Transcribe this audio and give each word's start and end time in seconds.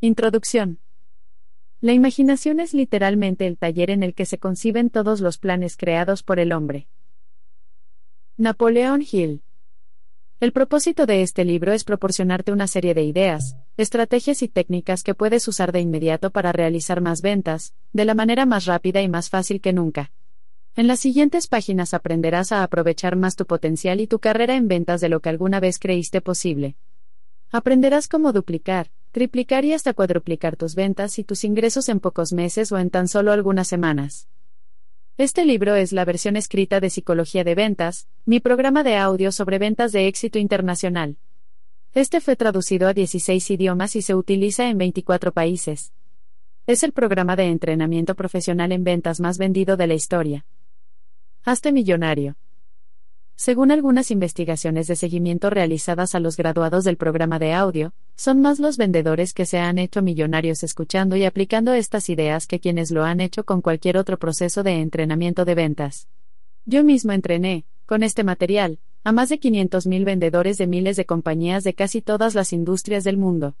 Introducción. 0.00 0.78
La 1.80 1.92
imaginación 1.92 2.60
es 2.60 2.72
literalmente 2.72 3.48
el 3.48 3.58
taller 3.58 3.90
en 3.90 4.04
el 4.04 4.14
que 4.14 4.26
se 4.26 4.38
conciben 4.38 4.90
todos 4.90 5.20
los 5.20 5.38
planes 5.38 5.76
creados 5.76 6.22
por 6.22 6.38
el 6.38 6.52
hombre. 6.52 6.86
Napoleón 8.36 9.02
Hill. 9.02 9.42
El 10.38 10.52
propósito 10.52 11.04
de 11.04 11.22
este 11.22 11.44
libro 11.44 11.72
es 11.72 11.82
proporcionarte 11.82 12.52
una 12.52 12.68
serie 12.68 12.94
de 12.94 13.02
ideas, 13.02 13.56
estrategias 13.76 14.40
y 14.42 14.46
técnicas 14.46 15.02
que 15.02 15.16
puedes 15.16 15.48
usar 15.48 15.72
de 15.72 15.80
inmediato 15.80 16.30
para 16.30 16.52
realizar 16.52 17.00
más 17.00 17.20
ventas, 17.20 17.74
de 17.92 18.04
la 18.04 18.14
manera 18.14 18.46
más 18.46 18.66
rápida 18.66 19.02
y 19.02 19.08
más 19.08 19.30
fácil 19.30 19.60
que 19.60 19.72
nunca. 19.72 20.12
En 20.76 20.86
las 20.86 21.00
siguientes 21.00 21.48
páginas 21.48 21.92
aprenderás 21.92 22.52
a 22.52 22.62
aprovechar 22.62 23.16
más 23.16 23.34
tu 23.34 23.46
potencial 23.46 24.00
y 24.00 24.06
tu 24.06 24.20
carrera 24.20 24.54
en 24.54 24.68
ventas 24.68 25.00
de 25.00 25.08
lo 25.08 25.18
que 25.18 25.30
alguna 25.30 25.58
vez 25.58 25.80
creíste 25.80 26.20
posible. 26.20 26.76
Aprenderás 27.50 28.06
cómo 28.06 28.32
duplicar, 28.32 28.92
triplicar 29.10 29.64
y 29.64 29.72
hasta 29.72 29.94
cuadruplicar 29.94 30.56
tus 30.56 30.74
ventas 30.74 31.18
y 31.18 31.24
tus 31.24 31.44
ingresos 31.44 31.88
en 31.88 32.00
pocos 32.00 32.32
meses 32.32 32.72
o 32.72 32.78
en 32.78 32.90
tan 32.90 33.08
solo 33.08 33.32
algunas 33.32 33.68
semanas. 33.68 34.28
Este 35.16 35.44
libro 35.44 35.74
es 35.74 35.92
la 35.92 36.04
versión 36.04 36.36
escrita 36.36 36.78
de 36.78 36.90
Psicología 36.90 37.42
de 37.42 37.54
Ventas, 37.54 38.06
mi 38.24 38.38
programa 38.38 38.84
de 38.84 38.96
audio 38.96 39.32
sobre 39.32 39.58
ventas 39.58 39.90
de 39.92 40.06
éxito 40.06 40.38
internacional. 40.38 41.16
Este 41.92 42.20
fue 42.20 42.36
traducido 42.36 42.86
a 42.86 42.94
16 42.94 43.50
idiomas 43.50 43.96
y 43.96 44.02
se 44.02 44.14
utiliza 44.14 44.68
en 44.68 44.78
24 44.78 45.32
países. 45.32 45.92
Es 46.66 46.82
el 46.82 46.92
programa 46.92 47.34
de 47.34 47.46
entrenamiento 47.46 48.14
profesional 48.14 48.72
en 48.72 48.84
ventas 48.84 49.20
más 49.20 49.38
vendido 49.38 49.76
de 49.76 49.86
la 49.86 49.94
historia. 49.94 50.46
Hazte 51.42 51.72
millonario. 51.72 52.36
Según 53.40 53.70
algunas 53.70 54.10
investigaciones 54.10 54.88
de 54.88 54.96
seguimiento 54.96 55.48
realizadas 55.48 56.16
a 56.16 56.18
los 56.18 56.36
graduados 56.36 56.82
del 56.82 56.96
programa 56.96 57.38
de 57.38 57.54
audio, 57.54 57.94
son 58.16 58.40
más 58.40 58.58
los 58.58 58.76
vendedores 58.76 59.32
que 59.32 59.46
se 59.46 59.58
han 59.58 59.78
hecho 59.78 60.02
millonarios 60.02 60.64
escuchando 60.64 61.14
y 61.14 61.24
aplicando 61.24 61.72
estas 61.72 62.08
ideas 62.08 62.48
que 62.48 62.58
quienes 62.58 62.90
lo 62.90 63.04
han 63.04 63.20
hecho 63.20 63.44
con 63.44 63.62
cualquier 63.62 63.96
otro 63.96 64.18
proceso 64.18 64.64
de 64.64 64.80
entrenamiento 64.80 65.44
de 65.44 65.54
ventas. 65.54 66.08
Yo 66.64 66.82
mismo 66.82 67.12
entrené, 67.12 67.64
con 67.86 68.02
este 68.02 68.24
material, 68.24 68.80
a 69.04 69.12
más 69.12 69.28
de 69.28 69.38
500.000 69.38 70.04
vendedores 70.04 70.58
de 70.58 70.66
miles 70.66 70.96
de 70.96 71.06
compañías 71.06 71.62
de 71.62 71.74
casi 71.74 72.02
todas 72.02 72.34
las 72.34 72.52
industrias 72.52 73.04
del 73.04 73.18
mundo. 73.18 73.54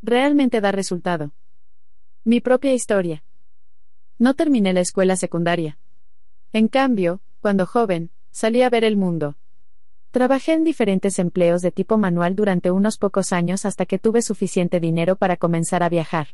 Realmente 0.00 0.62
da 0.62 0.72
resultado. 0.72 1.34
Mi 2.24 2.40
propia 2.40 2.72
historia. 2.72 3.22
No 4.18 4.32
terminé 4.32 4.72
la 4.72 4.80
escuela 4.80 5.16
secundaria. 5.16 5.78
En 6.54 6.68
cambio, 6.68 7.20
cuando 7.42 7.66
joven, 7.66 8.10
salí 8.30 8.62
a 8.62 8.70
ver 8.70 8.84
el 8.84 8.96
mundo. 8.96 9.36
Trabajé 10.10 10.54
en 10.54 10.64
diferentes 10.64 11.18
empleos 11.18 11.62
de 11.62 11.70
tipo 11.70 11.96
manual 11.96 12.34
durante 12.34 12.70
unos 12.70 12.98
pocos 12.98 13.32
años 13.32 13.64
hasta 13.64 13.86
que 13.86 13.98
tuve 13.98 14.22
suficiente 14.22 14.80
dinero 14.80 15.16
para 15.16 15.36
comenzar 15.36 15.82
a 15.82 15.88
viajar. 15.88 16.28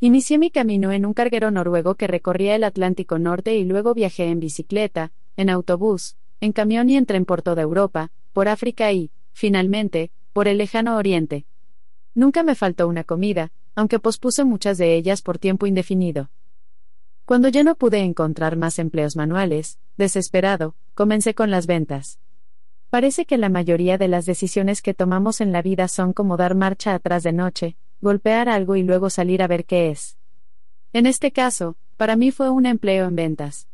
Inicié 0.00 0.38
mi 0.38 0.50
camino 0.50 0.92
en 0.92 1.06
un 1.06 1.14
carguero 1.14 1.50
noruego 1.50 1.94
que 1.94 2.06
recorría 2.06 2.54
el 2.54 2.64
Atlántico 2.64 3.18
Norte 3.18 3.56
y 3.56 3.64
luego 3.64 3.94
viajé 3.94 4.24
en 4.24 4.40
bicicleta, 4.40 5.12
en 5.36 5.50
autobús, 5.50 6.16
en 6.40 6.52
camión 6.52 6.88
y 6.90 6.96
en 6.96 7.06
tren 7.06 7.24
por 7.24 7.42
toda 7.42 7.62
Europa, 7.62 8.10
por 8.32 8.48
África 8.48 8.92
y, 8.92 9.10
finalmente, 9.32 10.10
por 10.32 10.48
el 10.48 10.58
lejano 10.58 10.96
Oriente. 10.96 11.44
Nunca 12.14 12.42
me 12.42 12.54
faltó 12.54 12.88
una 12.88 13.04
comida, 13.04 13.52
aunque 13.74 13.98
pospuse 13.98 14.44
muchas 14.44 14.78
de 14.78 14.94
ellas 14.94 15.22
por 15.22 15.38
tiempo 15.38 15.66
indefinido. 15.66 16.30
Cuando 17.30 17.46
ya 17.46 17.62
no 17.62 17.76
pude 17.76 18.00
encontrar 18.00 18.56
más 18.56 18.80
empleos 18.80 19.14
manuales, 19.14 19.78
desesperado, 19.96 20.74
comencé 20.94 21.32
con 21.32 21.48
las 21.48 21.68
ventas. 21.68 22.18
Parece 22.88 23.24
que 23.24 23.38
la 23.38 23.48
mayoría 23.48 23.98
de 23.98 24.08
las 24.08 24.26
decisiones 24.26 24.82
que 24.82 24.94
tomamos 24.94 25.40
en 25.40 25.52
la 25.52 25.62
vida 25.62 25.86
son 25.86 26.12
como 26.12 26.36
dar 26.36 26.56
marcha 26.56 26.92
atrás 26.92 27.22
de 27.22 27.32
noche, 27.32 27.76
golpear 28.00 28.48
algo 28.48 28.74
y 28.74 28.82
luego 28.82 29.10
salir 29.10 29.44
a 29.44 29.46
ver 29.46 29.64
qué 29.64 29.90
es. 29.90 30.18
En 30.92 31.06
este 31.06 31.30
caso, 31.30 31.76
para 31.96 32.16
mí 32.16 32.32
fue 32.32 32.50
un 32.50 32.66
empleo 32.66 33.06
en 33.06 33.14
ventas. 33.14 33.68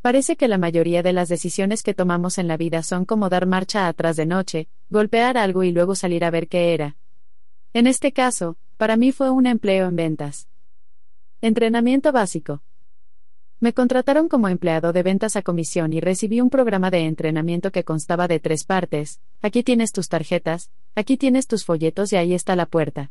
Parece 0.00 0.36
que 0.36 0.48
la 0.48 0.56
mayoría 0.56 1.02
de 1.02 1.12
las 1.12 1.28
decisiones 1.28 1.82
que 1.82 1.92
tomamos 1.92 2.38
en 2.38 2.48
la 2.48 2.56
vida 2.56 2.82
son 2.82 3.04
como 3.04 3.28
dar 3.28 3.44
marcha 3.44 3.86
atrás 3.86 4.16
de 4.16 4.24
noche, 4.24 4.66
golpear 4.88 5.36
algo 5.36 5.62
y 5.62 5.72
luego 5.72 5.94
salir 5.94 6.24
a 6.24 6.30
ver 6.30 6.48
qué 6.48 6.72
era. 6.72 6.96
En 7.74 7.86
este 7.86 8.12
caso, 8.14 8.56
para 8.78 8.96
mí 8.96 9.12
fue 9.12 9.28
un 9.28 9.44
empleo 9.44 9.88
en 9.88 9.96
ventas. 9.96 10.48
Entrenamiento 11.44 12.12
básico. 12.12 12.62
Me 13.58 13.72
contrataron 13.72 14.28
como 14.28 14.46
empleado 14.46 14.92
de 14.92 15.02
ventas 15.02 15.34
a 15.34 15.42
comisión 15.42 15.92
y 15.92 15.98
recibí 15.98 16.40
un 16.40 16.50
programa 16.50 16.88
de 16.88 17.00
entrenamiento 17.00 17.72
que 17.72 17.82
constaba 17.82 18.28
de 18.28 18.38
tres 18.38 18.62
partes. 18.62 19.20
Aquí 19.40 19.64
tienes 19.64 19.90
tus 19.90 20.08
tarjetas, 20.08 20.70
aquí 20.94 21.16
tienes 21.16 21.48
tus 21.48 21.64
folletos 21.64 22.12
y 22.12 22.16
ahí 22.16 22.32
está 22.32 22.54
la 22.54 22.66
puerta. 22.66 23.10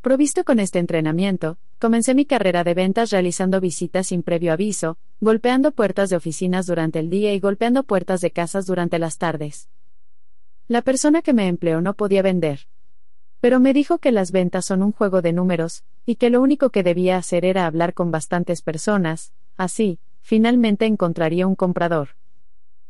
Provisto 0.00 0.42
con 0.42 0.58
este 0.58 0.78
entrenamiento, 0.78 1.58
comencé 1.78 2.14
mi 2.14 2.24
carrera 2.24 2.64
de 2.64 2.72
ventas 2.72 3.10
realizando 3.10 3.60
visitas 3.60 4.06
sin 4.06 4.22
previo 4.22 4.54
aviso, 4.54 4.96
golpeando 5.20 5.72
puertas 5.72 6.08
de 6.08 6.16
oficinas 6.16 6.64
durante 6.64 6.98
el 6.98 7.10
día 7.10 7.34
y 7.34 7.40
golpeando 7.40 7.82
puertas 7.82 8.22
de 8.22 8.30
casas 8.30 8.64
durante 8.64 8.98
las 8.98 9.18
tardes. 9.18 9.68
La 10.66 10.80
persona 10.80 11.20
que 11.20 11.34
me 11.34 11.46
empleó 11.46 11.82
no 11.82 11.92
podía 11.92 12.22
vender. 12.22 12.68
Pero 13.42 13.60
me 13.60 13.74
dijo 13.74 13.98
que 13.98 14.12
las 14.12 14.32
ventas 14.32 14.64
son 14.64 14.82
un 14.82 14.92
juego 14.92 15.20
de 15.20 15.34
números, 15.34 15.84
y 16.06 16.16
que 16.16 16.30
lo 16.30 16.40
único 16.40 16.70
que 16.70 16.82
debía 16.82 17.16
hacer 17.16 17.44
era 17.44 17.66
hablar 17.66 17.94
con 17.94 18.10
bastantes 18.10 18.62
personas, 18.62 19.32
así, 19.56 19.98
finalmente 20.20 20.86
encontraría 20.86 21.46
un 21.46 21.54
comprador. 21.54 22.10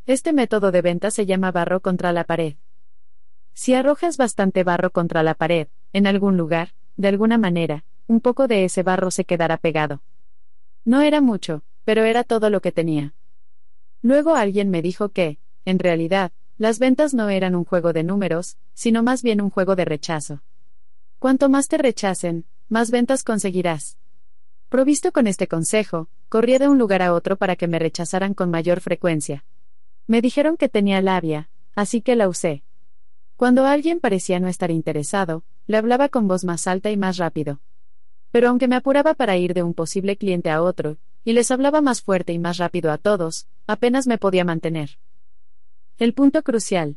Este 0.06 0.32
método 0.32 0.72
de 0.72 0.82
venta 0.82 1.10
se 1.10 1.26
llama 1.26 1.52
barro 1.52 1.80
contra 1.80 2.12
la 2.12 2.24
pared. 2.24 2.54
Si 3.52 3.74
arrojas 3.74 4.16
bastante 4.16 4.64
barro 4.64 4.90
contra 4.90 5.22
la 5.22 5.34
pared, 5.34 5.68
en 5.92 6.06
algún 6.06 6.36
lugar, 6.36 6.70
de 6.96 7.08
alguna 7.08 7.38
manera, 7.38 7.84
un 8.06 8.20
poco 8.20 8.48
de 8.48 8.64
ese 8.64 8.82
barro 8.82 9.10
se 9.10 9.24
quedará 9.24 9.56
pegado. 9.56 10.02
No 10.84 11.00
era 11.02 11.20
mucho, 11.20 11.62
pero 11.84 12.04
era 12.04 12.24
todo 12.24 12.50
lo 12.50 12.60
que 12.60 12.72
tenía. 12.72 13.14
Luego 14.02 14.34
alguien 14.34 14.70
me 14.70 14.82
dijo 14.82 15.10
que, 15.10 15.38
en 15.64 15.78
realidad, 15.78 16.32
las 16.58 16.78
ventas 16.78 17.14
no 17.14 17.28
eran 17.28 17.54
un 17.54 17.64
juego 17.64 17.92
de 17.92 18.02
números, 18.02 18.56
sino 18.74 19.02
más 19.02 19.22
bien 19.22 19.40
un 19.40 19.50
juego 19.50 19.76
de 19.76 19.84
rechazo. 19.84 20.42
Cuanto 21.18 21.48
más 21.48 21.68
te 21.68 21.78
rechacen, 21.78 22.46
más 22.70 22.90
ventas 22.90 23.24
conseguirás. 23.24 23.98
Provisto 24.68 25.10
con 25.10 25.26
este 25.26 25.48
consejo, 25.48 26.08
corrí 26.28 26.56
de 26.56 26.68
un 26.68 26.78
lugar 26.78 27.02
a 27.02 27.12
otro 27.12 27.36
para 27.36 27.56
que 27.56 27.66
me 27.66 27.80
rechazaran 27.80 28.32
con 28.32 28.50
mayor 28.50 28.80
frecuencia. 28.80 29.44
Me 30.06 30.22
dijeron 30.22 30.56
que 30.56 30.68
tenía 30.68 31.02
labia, 31.02 31.50
así 31.74 32.00
que 32.00 32.14
la 32.14 32.28
usé. 32.28 32.62
Cuando 33.36 33.66
alguien 33.66 33.98
parecía 33.98 34.38
no 34.38 34.46
estar 34.46 34.70
interesado, 34.70 35.42
le 35.66 35.76
hablaba 35.76 36.08
con 36.08 36.28
voz 36.28 36.44
más 36.44 36.66
alta 36.68 36.90
y 36.90 36.96
más 36.96 37.16
rápido. 37.16 37.60
Pero 38.30 38.48
aunque 38.48 38.68
me 38.68 38.76
apuraba 38.76 39.14
para 39.14 39.36
ir 39.36 39.52
de 39.52 39.64
un 39.64 39.74
posible 39.74 40.16
cliente 40.16 40.50
a 40.50 40.62
otro, 40.62 40.98
y 41.24 41.32
les 41.32 41.50
hablaba 41.50 41.80
más 41.80 42.00
fuerte 42.02 42.32
y 42.32 42.38
más 42.38 42.58
rápido 42.58 42.92
a 42.92 42.98
todos, 42.98 43.48
apenas 43.66 44.06
me 44.06 44.18
podía 44.18 44.44
mantener. 44.44 44.98
El 45.98 46.14
punto 46.14 46.42
crucial. 46.42 46.96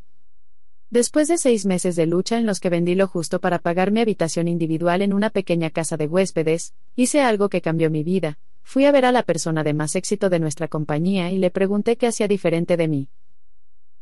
Después 0.93 1.27
de 1.27 1.39
seis 1.39 1.65
meses 1.65 1.95
de 1.95 2.05
lucha 2.05 2.37
en 2.37 2.45
los 2.45 2.59
que 2.59 2.69
vendí 2.69 2.93
lo 2.93 3.07
justo 3.07 3.39
para 3.39 3.57
pagar 3.57 3.89
mi 3.89 3.99
habitación 3.99 4.47
individual 4.47 5.01
en 5.01 5.11
una 5.11 5.31
pequeña 5.31 5.71
casa 5.71 5.97
de 5.97 6.05
huéspedes, 6.05 6.75
hice 6.95 7.19
algo 7.19 7.49
que 7.49 7.61
cambió 7.61 7.89
mi 7.89 8.03
vida. 8.03 8.37
Fui 8.61 8.85
a 8.85 8.91
ver 8.91 9.05
a 9.05 9.11
la 9.11 9.23
persona 9.23 9.63
de 9.63 9.73
más 9.73 9.95
éxito 9.95 10.29
de 10.29 10.37
nuestra 10.37 10.67
compañía 10.67 11.31
y 11.31 11.39
le 11.39 11.49
pregunté 11.49 11.97
qué 11.97 12.05
hacía 12.05 12.27
diferente 12.27 12.77
de 12.77 12.87
mí. 12.87 13.07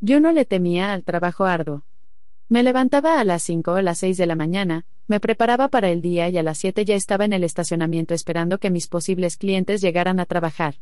Yo 0.00 0.20
no 0.20 0.32
le 0.32 0.44
temía 0.44 0.92
al 0.92 1.02
trabajo 1.02 1.46
arduo. 1.46 1.82
Me 2.50 2.62
levantaba 2.62 3.18
a 3.18 3.24
las 3.24 3.42
cinco 3.42 3.72
o 3.72 3.80
las 3.80 4.00
seis 4.00 4.18
de 4.18 4.26
la 4.26 4.36
mañana, 4.36 4.84
me 5.06 5.18
preparaba 5.18 5.68
para 5.68 5.88
el 5.88 6.02
día 6.02 6.28
y 6.28 6.36
a 6.36 6.42
las 6.42 6.58
siete 6.58 6.84
ya 6.84 6.94
estaba 6.94 7.24
en 7.24 7.32
el 7.32 7.42
estacionamiento 7.42 8.12
esperando 8.12 8.58
que 8.58 8.68
mis 8.68 8.86
posibles 8.86 9.38
clientes 9.38 9.80
llegaran 9.80 10.20
a 10.20 10.26
trabajar. 10.26 10.74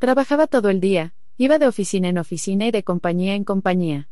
Trabajaba 0.00 0.48
todo 0.48 0.68
el 0.68 0.80
día, 0.80 1.14
Iba 1.36 1.60
de 1.60 1.68
oficina 1.68 2.08
en 2.08 2.18
oficina 2.18 2.66
y 2.66 2.72
de 2.72 2.82
compañía 2.82 3.36
en 3.36 3.44
compañía. 3.44 4.08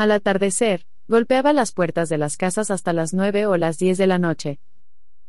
Al 0.00 0.12
atardecer, 0.12 0.86
golpeaba 1.08 1.52
las 1.52 1.72
puertas 1.72 2.08
de 2.08 2.16
las 2.16 2.38
casas 2.38 2.70
hasta 2.70 2.94
las 2.94 3.12
nueve 3.12 3.44
o 3.44 3.58
las 3.58 3.76
diez 3.76 3.98
de 3.98 4.06
la 4.06 4.16
noche. 4.16 4.58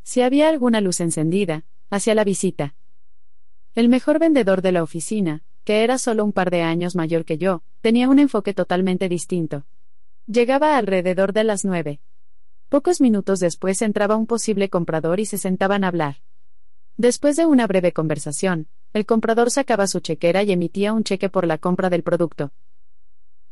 Si 0.01 0.21
había 0.21 0.47
alguna 0.47 0.79
luz 0.79 1.01
encendida, 1.01 1.65
hacía 1.89 2.15
la 2.15 2.23
visita. 2.23 2.73
El 3.75 3.89
mejor 3.89 4.17
vendedor 4.17 4.61
de 4.61 4.71
la 4.71 4.81
oficina, 4.81 5.43
que 5.65 5.83
era 5.83 5.97
solo 5.97 6.23
un 6.23 6.31
par 6.31 6.51
de 6.51 6.61
años 6.61 6.95
mayor 6.95 7.25
que 7.25 7.37
yo, 7.37 7.63
tenía 7.81 8.07
un 8.07 8.17
enfoque 8.17 8.53
totalmente 8.53 9.09
distinto. 9.09 9.65
Llegaba 10.25 10.77
alrededor 10.77 11.33
de 11.33 11.43
las 11.43 11.65
nueve. 11.65 11.99
Pocos 12.69 13.01
minutos 13.01 13.41
después 13.41 13.81
entraba 13.81 14.15
un 14.15 14.25
posible 14.25 14.69
comprador 14.69 15.19
y 15.19 15.25
se 15.25 15.37
sentaban 15.37 15.83
a 15.83 15.89
hablar. 15.89 16.21
Después 16.95 17.35
de 17.35 17.45
una 17.45 17.67
breve 17.67 17.91
conversación, 17.91 18.69
el 18.93 19.05
comprador 19.05 19.51
sacaba 19.51 19.87
su 19.87 19.99
chequera 19.99 20.43
y 20.43 20.53
emitía 20.53 20.93
un 20.93 21.03
cheque 21.03 21.27
por 21.27 21.45
la 21.45 21.57
compra 21.57 21.89
del 21.89 22.03
producto. 22.03 22.53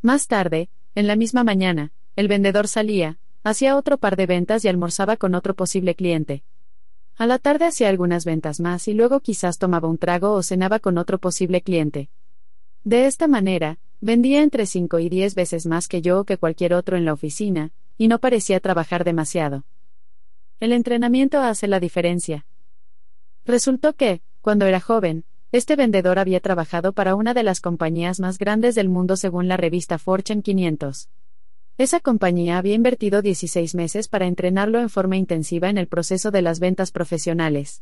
Más 0.02 0.28
tarde, 0.28 0.70
en 0.96 1.08
la 1.08 1.18
misma 1.18 1.44
mañana, 1.44 1.92
el 2.16 2.30
vendedor 2.30 2.70
salía, 2.70 3.20
hacía 3.44 3.76
otro 3.76 3.98
par 3.98 4.16
de 4.16 4.28
ventas 4.28 4.64
y 4.64 4.70
almorzaba 4.70 5.18
con 5.18 5.36
otro 5.36 5.56
posible 5.56 5.94
cliente. 5.94 6.44
A 7.18 7.28
la 7.28 7.38
tarde 7.38 7.66
hacía 7.66 7.90
algunas 7.90 8.24
ventas 8.24 8.62
más 8.62 8.88
y 8.88 8.94
luego 8.94 9.20
quizás 9.20 9.58
tomaba 9.58 9.90
un 9.90 9.98
trago 9.98 10.32
o 10.32 10.42
cenaba 10.42 10.80
con 10.80 10.98
otro 10.98 11.18
posible 11.18 11.62
cliente. 11.62 12.10
De 12.86 13.08
esta 13.08 13.28
manera, 13.28 13.78
vendía 14.00 14.42
entre 14.42 14.66
5 14.66 15.00
y 15.00 15.10
10 15.10 15.36
veces 15.36 15.66
más 15.66 15.90
que 15.90 16.02
yo 16.02 16.22
o 16.22 16.24
que 16.24 16.38
cualquier 16.38 16.74
otro 16.74 16.96
en 16.96 17.04
la 17.04 17.12
oficina, 17.12 17.72
y 17.98 18.08
no 18.08 18.20
parecía 18.20 18.62
trabajar 18.62 19.04
demasiado. 19.04 19.66
El 20.62 20.72
entrenamiento 20.72 21.42
hace 21.42 21.68
la 21.68 21.82
diferencia. 21.82 22.46
Resultó 23.46 23.94
que, 23.94 24.22
cuando 24.42 24.66
era 24.66 24.80
joven, 24.80 25.26
este 25.52 25.76
vendedor 25.76 26.20
había 26.20 26.40
trabajado 26.42 26.94
para 26.94 27.16
una 27.16 27.34
de 27.34 27.42
las 27.42 27.60
compañías 27.60 28.20
más 28.20 28.38
grandes 28.38 28.76
del 28.76 28.88
mundo 28.88 29.18
según 29.18 29.48
la 29.48 29.58
revista 29.58 29.98
Fortune 29.98 30.44
500. 30.44 31.10
Esa 31.80 32.00
compañía 32.00 32.60
había 32.60 32.76
invertido 32.76 33.24
16 33.24 33.74
meses 33.74 34.08
para 34.10 34.28
entrenarlo 34.28 34.80
en 34.80 34.90
forma 34.90 35.18
intensiva 35.18 35.70
en 35.70 35.80
el 35.80 35.88
proceso 35.88 36.30
de 36.30 36.44
las 36.44 36.60
ventas 36.60 36.92
profesionales. 36.92 37.82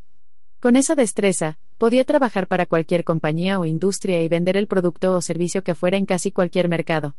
Con 0.62 0.78
esa 0.78 0.96
destreza, 0.96 1.60
podía 1.78 2.06
trabajar 2.06 2.48
para 2.48 2.66
cualquier 2.66 3.04
compañía 3.04 3.60
o 3.60 3.66
industria 3.66 4.22
y 4.24 4.30
vender 4.30 4.56
el 4.56 4.68
producto 4.68 5.13
o 5.16 5.22
servicio 5.22 5.62
que 5.63 5.75
fuera 5.75 5.98
en 5.98 6.06
casi 6.06 6.31
cualquier 6.31 6.70
mercado. 6.70 7.16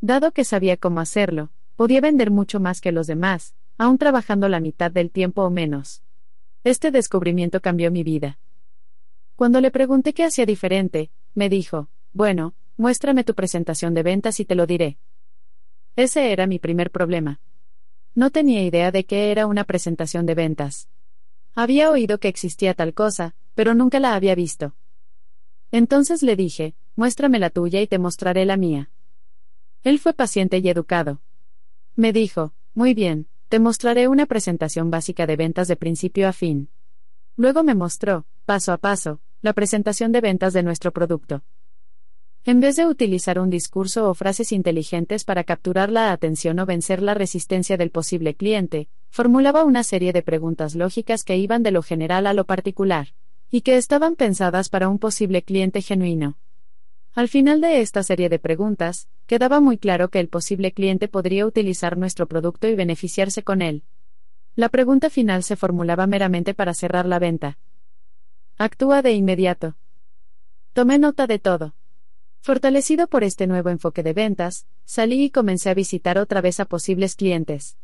Dado 0.00 0.30
que 0.30 0.44
sabía 0.44 0.76
cómo 0.76 1.00
hacerlo, 1.00 1.50
podía 1.74 2.00
vender 2.00 2.30
mucho 2.30 2.60
más 2.60 2.80
que 2.80 2.92
los 2.92 3.08
demás, 3.08 3.54
aún 3.78 3.98
trabajando 3.98 4.48
la 4.48 4.60
mitad 4.60 4.92
del 4.92 5.10
tiempo 5.10 5.42
o 5.42 5.50
menos. 5.50 6.02
Este 6.62 6.92
descubrimiento 6.92 7.60
cambió 7.60 7.90
mi 7.90 8.04
vida. 8.04 8.38
Cuando 9.36 9.60
le 9.60 9.70
pregunté 9.70 10.12
qué 10.14 10.24
hacía 10.24 10.46
diferente, 10.46 11.10
me 11.34 11.48
dijo, 11.48 11.88
bueno, 12.12 12.54
muéstrame 12.76 13.24
tu 13.24 13.34
presentación 13.34 13.94
de 13.94 14.02
ventas 14.02 14.40
y 14.40 14.44
te 14.44 14.54
lo 14.54 14.66
diré. 14.66 14.98
Ese 15.96 16.32
era 16.32 16.46
mi 16.46 16.58
primer 16.58 16.90
problema. 16.90 17.40
No 18.14 18.30
tenía 18.30 18.62
idea 18.62 18.90
de 18.90 19.04
qué 19.04 19.30
era 19.30 19.46
una 19.46 19.64
presentación 19.64 20.26
de 20.26 20.34
ventas. 20.34 20.88
Había 21.54 21.90
oído 21.90 22.18
que 22.18 22.28
existía 22.28 22.74
tal 22.74 22.94
cosa, 22.94 23.34
pero 23.54 23.74
nunca 23.74 24.00
la 24.00 24.14
había 24.14 24.34
visto. 24.34 24.74
Entonces 25.70 26.22
le 26.22 26.36
dije, 26.36 26.74
muéstrame 26.96 27.38
la 27.38 27.50
tuya 27.50 27.80
y 27.80 27.86
te 27.86 27.98
mostraré 27.98 28.44
la 28.44 28.56
mía. 28.56 28.90
Él 29.82 29.98
fue 29.98 30.12
paciente 30.12 30.58
y 30.58 30.68
educado. 30.68 31.22
Me 31.96 32.12
dijo, 32.12 32.54
muy 32.74 32.94
bien, 32.94 33.28
te 33.48 33.58
mostraré 33.58 34.08
una 34.08 34.26
presentación 34.26 34.90
básica 34.90 35.26
de 35.26 35.36
ventas 35.36 35.68
de 35.68 35.76
principio 35.76 36.28
a 36.28 36.32
fin. 36.32 36.70
Luego 37.36 37.62
me 37.62 37.74
mostró, 37.74 38.26
paso 38.42 38.72
a 38.72 38.78
paso, 38.78 39.20
la 39.40 39.52
presentación 39.52 40.12
de 40.12 40.20
ventas 40.20 40.52
de 40.52 40.62
nuestro 40.62 40.92
producto. 40.92 41.42
En 42.44 42.58
vez 42.58 42.74
de 42.74 42.86
utilizar 42.86 43.38
un 43.38 43.50
discurso 43.50 44.10
o 44.10 44.14
frases 44.14 44.50
inteligentes 44.50 45.24
para 45.24 45.44
capturar 45.44 45.92
la 45.92 46.10
atención 46.10 46.58
o 46.58 46.66
vencer 46.66 47.00
la 47.00 47.14
resistencia 47.14 47.76
del 47.76 47.90
posible 47.90 48.34
cliente, 48.34 48.88
formulaba 49.10 49.64
una 49.64 49.84
serie 49.84 50.12
de 50.12 50.22
preguntas 50.22 50.74
lógicas 50.74 51.22
que 51.22 51.36
iban 51.36 51.62
de 51.62 51.70
lo 51.70 51.82
general 51.82 52.26
a 52.26 52.34
lo 52.34 52.44
particular, 52.44 53.14
y 53.50 53.60
que 53.60 53.76
estaban 53.76 54.16
pensadas 54.16 54.68
para 54.70 54.88
un 54.88 54.98
posible 54.98 55.42
cliente 55.42 55.82
genuino. 55.82 56.36
Al 57.14 57.28
final 57.28 57.60
de 57.60 57.80
esta 57.80 58.02
serie 58.02 58.28
de 58.28 58.38
preguntas, 58.38 59.06
quedaba 59.26 59.60
muy 59.60 59.78
claro 59.78 60.08
que 60.08 60.18
el 60.18 60.28
posible 60.28 60.72
cliente 60.72 61.06
podría 61.06 61.46
utilizar 61.46 61.96
nuestro 61.96 62.26
producto 62.26 62.66
y 62.66 62.74
beneficiarse 62.74 63.42
con 63.42 63.62
él. 63.62 63.84
La 64.56 64.68
pregunta 64.68 65.10
final 65.10 65.42
se 65.42 65.56
formulaba 65.56 66.06
meramente 66.06 66.54
para 66.54 66.74
cerrar 66.74 67.06
la 67.06 67.18
venta. 67.18 67.58
Actúa 68.58 69.02
de 69.02 69.12
inmediato. 69.12 69.76
Tomé 70.72 70.98
nota 70.98 71.26
de 71.26 71.38
todo. 71.38 71.74
Fortalecido 72.42 73.06
por 73.08 73.24
este 73.24 73.46
nuevo 73.46 73.70
enfoque 73.70 74.02
de 74.02 74.12
ventas, 74.12 74.66
salí 74.84 75.24
y 75.24 75.30
comencé 75.30 75.70
a 75.70 75.74
visitar 75.74 76.18
otra 76.18 76.40
vez 76.40 76.60
a 76.60 76.66
posibles 76.66 77.16
clientes. 77.16 77.76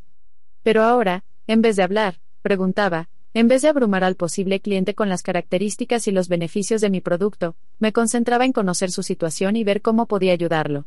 Pero 0.62 0.82
ahora, 0.82 1.25
en 1.47 1.62
vez 1.62 1.76
de 1.76 1.82
hablar, 1.82 2.20
preguntaba, 2.43 3.09
en 3.35 3.49
vez 3.49 3.62
de 3.62 3.69
abrumar 3.69 4.05
al 4.05 4.17
posible 4.17 4.61
cliente 4.61 4.94
con 4.94 5.09
las 5.09 5.23
características 5.23 6.06
y 6.06 6.12
los 6.12 6.29
beneficios 6.29 6.81
de 6.81 6.91
mi 6.91 7.00
producto, 7.00 7.56
me 7.79 7.93
concentraba 7.93 8.44
en 8.44 8.53
conocer 8.53 8.91
su 8.91 9.03
situación 9.03 9.56
y 9.56 9.65
ver 9.65 9.81
cómo 9.81 10.06
podía 10.06 10.32
ayudarlo. 10.32 10.87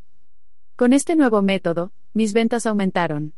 Con 0.76 0.94
este 0.94 1.16
nuevo 1.16 1.42
método, 1.42 1.92
mis 2.14 2.34
ventas 2.34 2.66
aumentaron. 2.66 3.34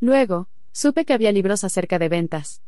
Luego, 0.00 0.48
supe 0.72 1.04
que 1.04 1.14
había 1.14 1.32
libros 1.32 1.64
acerca 1.64 1.98
de 1.98 2.08
ventas. 2.08 2.62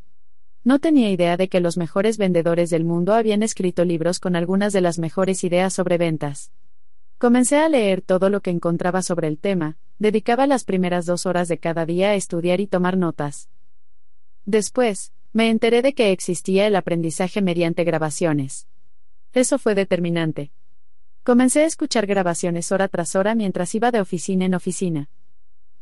No 0.64 0.78
tenía 0.78 1.10
idea 1.10 1.36
de 1.36 1.48
que 1.48 1.60
los 1.60 1.76
mejores 1.76 2.18
vendedores 2.18 2.70
del 2.70 2.84
mundo 2.84 3.14
habían 3.14 3.42
escrito 3.42 3.84
libros 3.84 4.20
con 4.20 4.36
algunas 4.36 4.72
de 4.72 4.80
las 4.80 4.98
mejores 4.98 5.44
ideas 5.44 5.72
sobre 5.72 5.98
ventas. 5.98 6.52
Comencé 7.18 7.56
a 7.56 7.68
leer 7.68 8.02
todo 8.02 8.30
lo 8.30 8.42
que 8.42 8.50
encontraba 8.50 9.02
sobre 9.02 9.28
el 9.28 9.38
tema, 9.38 9.76
dedicaba 9.98 10.46
las 10.46 10.64
primeras 10.64 11.06
dos 11.06 11.26
horas 11.26 11.48
de 11.48 11.58
cada 11.58 11.84
día 11.86 12.10
a 12.10 12.14
estudiar 12.14 12.60
y 12.60 12.66
tomar 12.66 12.96
notas. 12.96 13.48
Después, 14.44 15.12
me 15.32 15.50
enteré 15.50 15.82
de 15.82 15.94
que 15.94 16.12
existía 16.12 16.66
el 16.66 16.76
aprendizaje 16.76 17.42
mediante 17.42 17.84
grabaciones. 17.84 18.66
Eso 19.32 19.58
fue 19.58 19.74
determinante. 19.74 20.52
Comencé 21.22 21.60
a 21.60 21.66
escuchar 21.66 22.06
grabaciones 22.06 22.72
hora 22.72 22.88
tras 22.88 23.14
hora 23.14 23.34
mientras 23.34 23.74
iba 23.74 23.90
de 23.90 24.00
oficina 24.00 24.46
en 24.46 24.54
oficina. 24.54 25.10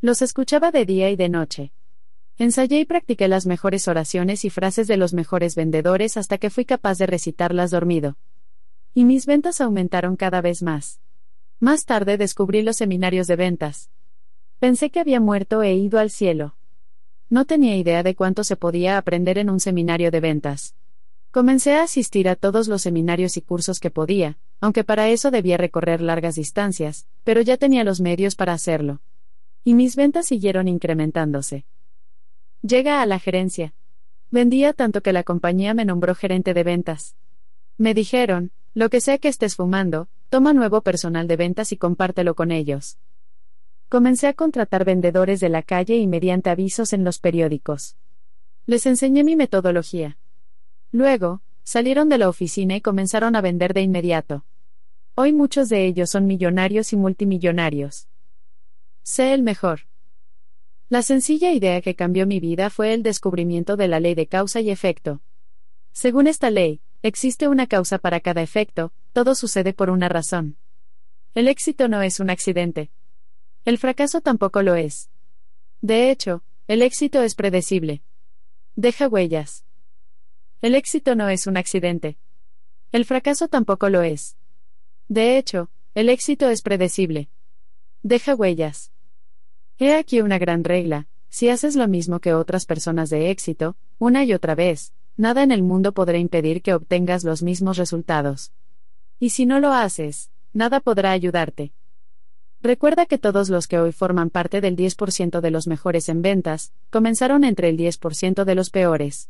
Los 0.01 0.21
escuchaba 0.23 0.73
de 0.73 0.85
día 0.85 1.11
y 1.11 1.17
de 1.17 1.29
noche. 1.29 1.73
Ensayé 2.39 2.81
y 2.81 2.85
practiqué 2.85 3.29
las 3.29 3.47
mejores 3.47 3.89
oraciones 3.89 4.45
y 4.45 4.51
frases 4.51 4.87
de 4.87 4.99
los 4.99 5.15
mejores 5.15 5.55
vendedores 5.55 6.19
hasta 6.19 6.37
que 6.37 6.51
fui 6.51 6.67
capaz 6.67 6.99
de 6.99 7.07
recitarlas 7.07 7.71
dormido. 7.71 8.19
Y 8.93 9.07
mis 9.07 9.25
ventas 9.25 9.63
aumentaron 9.63 10.17
cada 10.17 10.43
vez 10.43 10.63
más. 10.63 11.01
Más 11.61 11.87
tarde 11.87 12.19
descubrí 12.19 12.61
los 12.61 12.77
seminarios 12.77 13.27
de 13.27 13.37
ventas. 13.37 13.89
Pensé 14.59 14.91
que 14.91 15.01
había 15.01 15.19
muerto 15.19 15.63
e 15.63 15.75
ido 15.75 15.99
al 15.99 16.11
cielo. 16.11 16.57
No 17.31 17.47
tenía 17.47 17.75
idea 17.75 18.03
de 18.03 18.15
cuánto 18.15 18.45
se 18.45 18.57
podía 18.57 18.99
aprender 18.99 19.39
en 19.39 19.49
un 19.49 19.59
seminario 19.59 20.11
de 20.11 20.21
ventas. 20.21 20.75
Comencé 21.31 21.73
a 21.73 21.85
asistir 21.85 22.29
a 22.29 22.37
todos 22.37 22.69
los 22.69 22.83
seminarios 22.83 23.39
y 23.39 23.41
cursos 23.41 23.81
que 23.81 23.91
podía, 23.91 24.37
aunque 24.61 24.85
para 24.85 25.09
eso 25.09 25.31
debía 25.31 25.57
recorrer 25.57 26.03
largas 26.03 26.35
distancias, 26.35 27.07
pero 27.25 27.41
ya 27.41 27.57
tenía 27.57 27.83
los 27.83 28.03
medios 28.03 28.37
para 28.37 28.53
hacerlo. 28.53 29.01
Y 29.65 29.73
mis 29.73 29.97
ventas 29.97 30.27
siguieron 30.27 30.69
incrementándose. 30.69 31.65
Llega 32.67 33.01
a 33.01 33.07
la 33.07 33.21
gerencia. 33.21 33.75
Vendía 34.31 34.73
tanto 34.73 35.01
que 35.01 35.13
la 35.13 35.23
compañía 35.23 35.73
me 35.73 35.85
nombró 35.85 36.17
gerente 36.17 36.53
de 36.53 36.65
ventas. 36.65 37.15
Me 37.79 37.95
dijeron, 37.95 38.51
lo 38.75 38.91
que 38.91 39.01
sea 39.01 39.19
que 39.19 39.29
estés 39.29 39.55
fumando, 39.55 40.09
toma 40.31 40.53
nuevo 40.53 40.81
personal 40.81 41.29
de 41.29 41.37
ventas 41.37 41.71
y 41.71 41.77
compártelo 41.77 42.35
con 42.35 42.51
ellos. 42.51 42.99
Comencé 43.89 44.27
a 44.27 44.33
contratar 44.33 44.85
vendedores 44.85 45.39
de 45.39 45.49
la 45.49 45.63
calle 45.63 45.97
y 45.97 46.09
mediante 46.09 46.51
avisos 46.51 46.93
en 46.93 47.05
los 47.05 47.21
periódicos. 47.21 47.97
Les 48.67 48.85
enseñé 48.87 49.23
mi 49.23 49.37
metodología. 49.37 50.19
Luego, 50.91 51.43
salieron 51.63 52.09
de 52.09 52.19
la 52.19 52.29
oficina 52.29 52.75
y 52.75 52.81
comenzaron 52.81 53.37
a 53.37 53.43
vender 53.43 53.75
de 53.75 53.83
inmediato. 53.83 54.45
Hoy 55.15 55.33
muchos 55.33 55.69
de 55.69 55.87
ellos 55.87 56.11
son 56.11 56.27
millonarios 56.27 56.93
y 56.93 56.97
multimillonarios. 56.97 58.09
Sé 59.05 59.35
el 59.35 59.45
mejor. 59.45 59.83
La 60.89 61.03
sencilla 61.03 61.53
idea 61.53 61.81
que 61.81 61.97
cambió 61.97 62.29
mi 62.29 62.39
vida 62.39 62.71
fue 62.71 62.95
el 62.95 63.03
descubrimiento 63.03 63.77
de 63.77 63.89
la 63.89 63.99
ley 63.99 64.15
de 64.15 64.29
causa 64.29 64.61
y 64.61 64.71
efecto. 64.71 65.21
Según 65.93 66.29
esta 66.29 66.49
ley, 66.49 66.81
existe 67.03 67.49
una 67.49 67.67
causa 67.67 67.99
para 67.99 68.21
cada 68.21 68.41
efecto, 68.41 68.93
todo 69.13 69.35
sucede 69.35 69.73
por 69.73 69.91
una 69.91 70.09
razón. 70.09 70.59
El 71.35 71.49
éxito 71.49 71.89
no 71.89 72.03
es 72.03 72.21
un 72.21 72.31
accidente. 72.31 72.91
El 73.65 73.79
fracaso 73.79 74.21
tampoco 74.21 74.63
lo 74.63 74.77
es. 74.77 75.11
De 75.81 76.13
hecho, 76.13 76.45
el 76.69 76.83
éxito 76.83 77.21
es 77.23 77.35
predecible. 77.35 78.03
Deja 78.77 79.09
huellas. 79.09 79.65
El 80.63 80.77
éxito 80.77 81.17
no 81.17 81.29
es 81.29 81.49
un 81.49 81.57
accidente. 81.57 82.17
El 82.93 83.05
fracaso 83.05 83.49
tampoco 83.49 83.89
lo 83.89 84.03
es. 84.03 84.37
De 85.09 85.37
hecho, 85.37 85.69
el 85.95 86.11
éxito 86.11 86.49
es 86.49 86.63
predecible. 86.63 87.29
Deja 88.03 88.37
huellas. 88.37 88.93
He 89.79 89.95
aquí 89.95 90.23
una 90.23 90.39
gran 90.39 90.65
regla, 90.65 91.07
si 91.29 91.51
haces 91.51 91.77
lo 91.77 91.87
mismo 91.87 92.21
que 92.21 92.33
otras 92.33 92.65
personas 92.65 93.11
de 93.11 93.31
éxito, 93.31 93.77
una 93.99 94.25
y 94.25 94.33
otra 94.33 94.55
vez, 94.55 94.95
nada 95.19 95.43
en 95.43 95.51
el 95.51 95.63
mundo 95.63 95.93
podrá 95.93 96.17
impedir 96.17 96.63
que 96.63 96.73
obtengas 96.73 97.25
los 97.25 97.43
mismos 97.43 97.77
resultados. 97.77 98.53
Y 99.21 99.31
si 99.31 99.45
no 99.45 99.61
lo 99.61 99.75
haces, 99.75 100.31
nada 100.55 100.81
podrá 100.81 101.11
ayudarte. 101.11 101.73
Recuerda 102.63 103.05
que 103.05 103.19
todos 103.19 103.51
los 103.51 103.69
que 103.69 103.79
hoy 103.79 103.93
forman 103.93 104.31
parte 104.31 104.63
del 104.63 104.77
10% 104.77 105.43
de 105.43 105.51
los 105.51 105.67
mejores 105.67 106.09
en 106.09 106.23
ventas, 106.23 106.73
comenzaron 106.89 107.45
entre 107.45 107.69
el 107.69 107.77
10% 107.77 108.45
de 108.45 108.55
los 108.55 108.71
peores. 108.71 109.29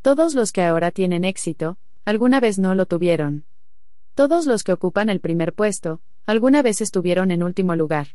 Todos 0.00 0.36
los 0.36 0.52
que 0.52 0.62
ahora 0.62 0.92
tienen 0.92 1.24
éxito, 1.24 1.76
alguna 2.04 2.38
vez 2.38 2.56
no 2.60 2.76
lo 2.76 2.86
tuvieron. 2.86 3.46
Todos 4.14 4.46
los 4.46 4.62
que 4.62 4.72
ocupan 4.72 5.08
el 5.08 5.18
primer 5.18 5.54
puesto, 5.54 6.00
alguna 6.24 6.62
vez 6.62 6.80
estuvieron 6.80 7.32
en 7.32 7.42
último 7.42 7.74
lugar. 7.74 8.14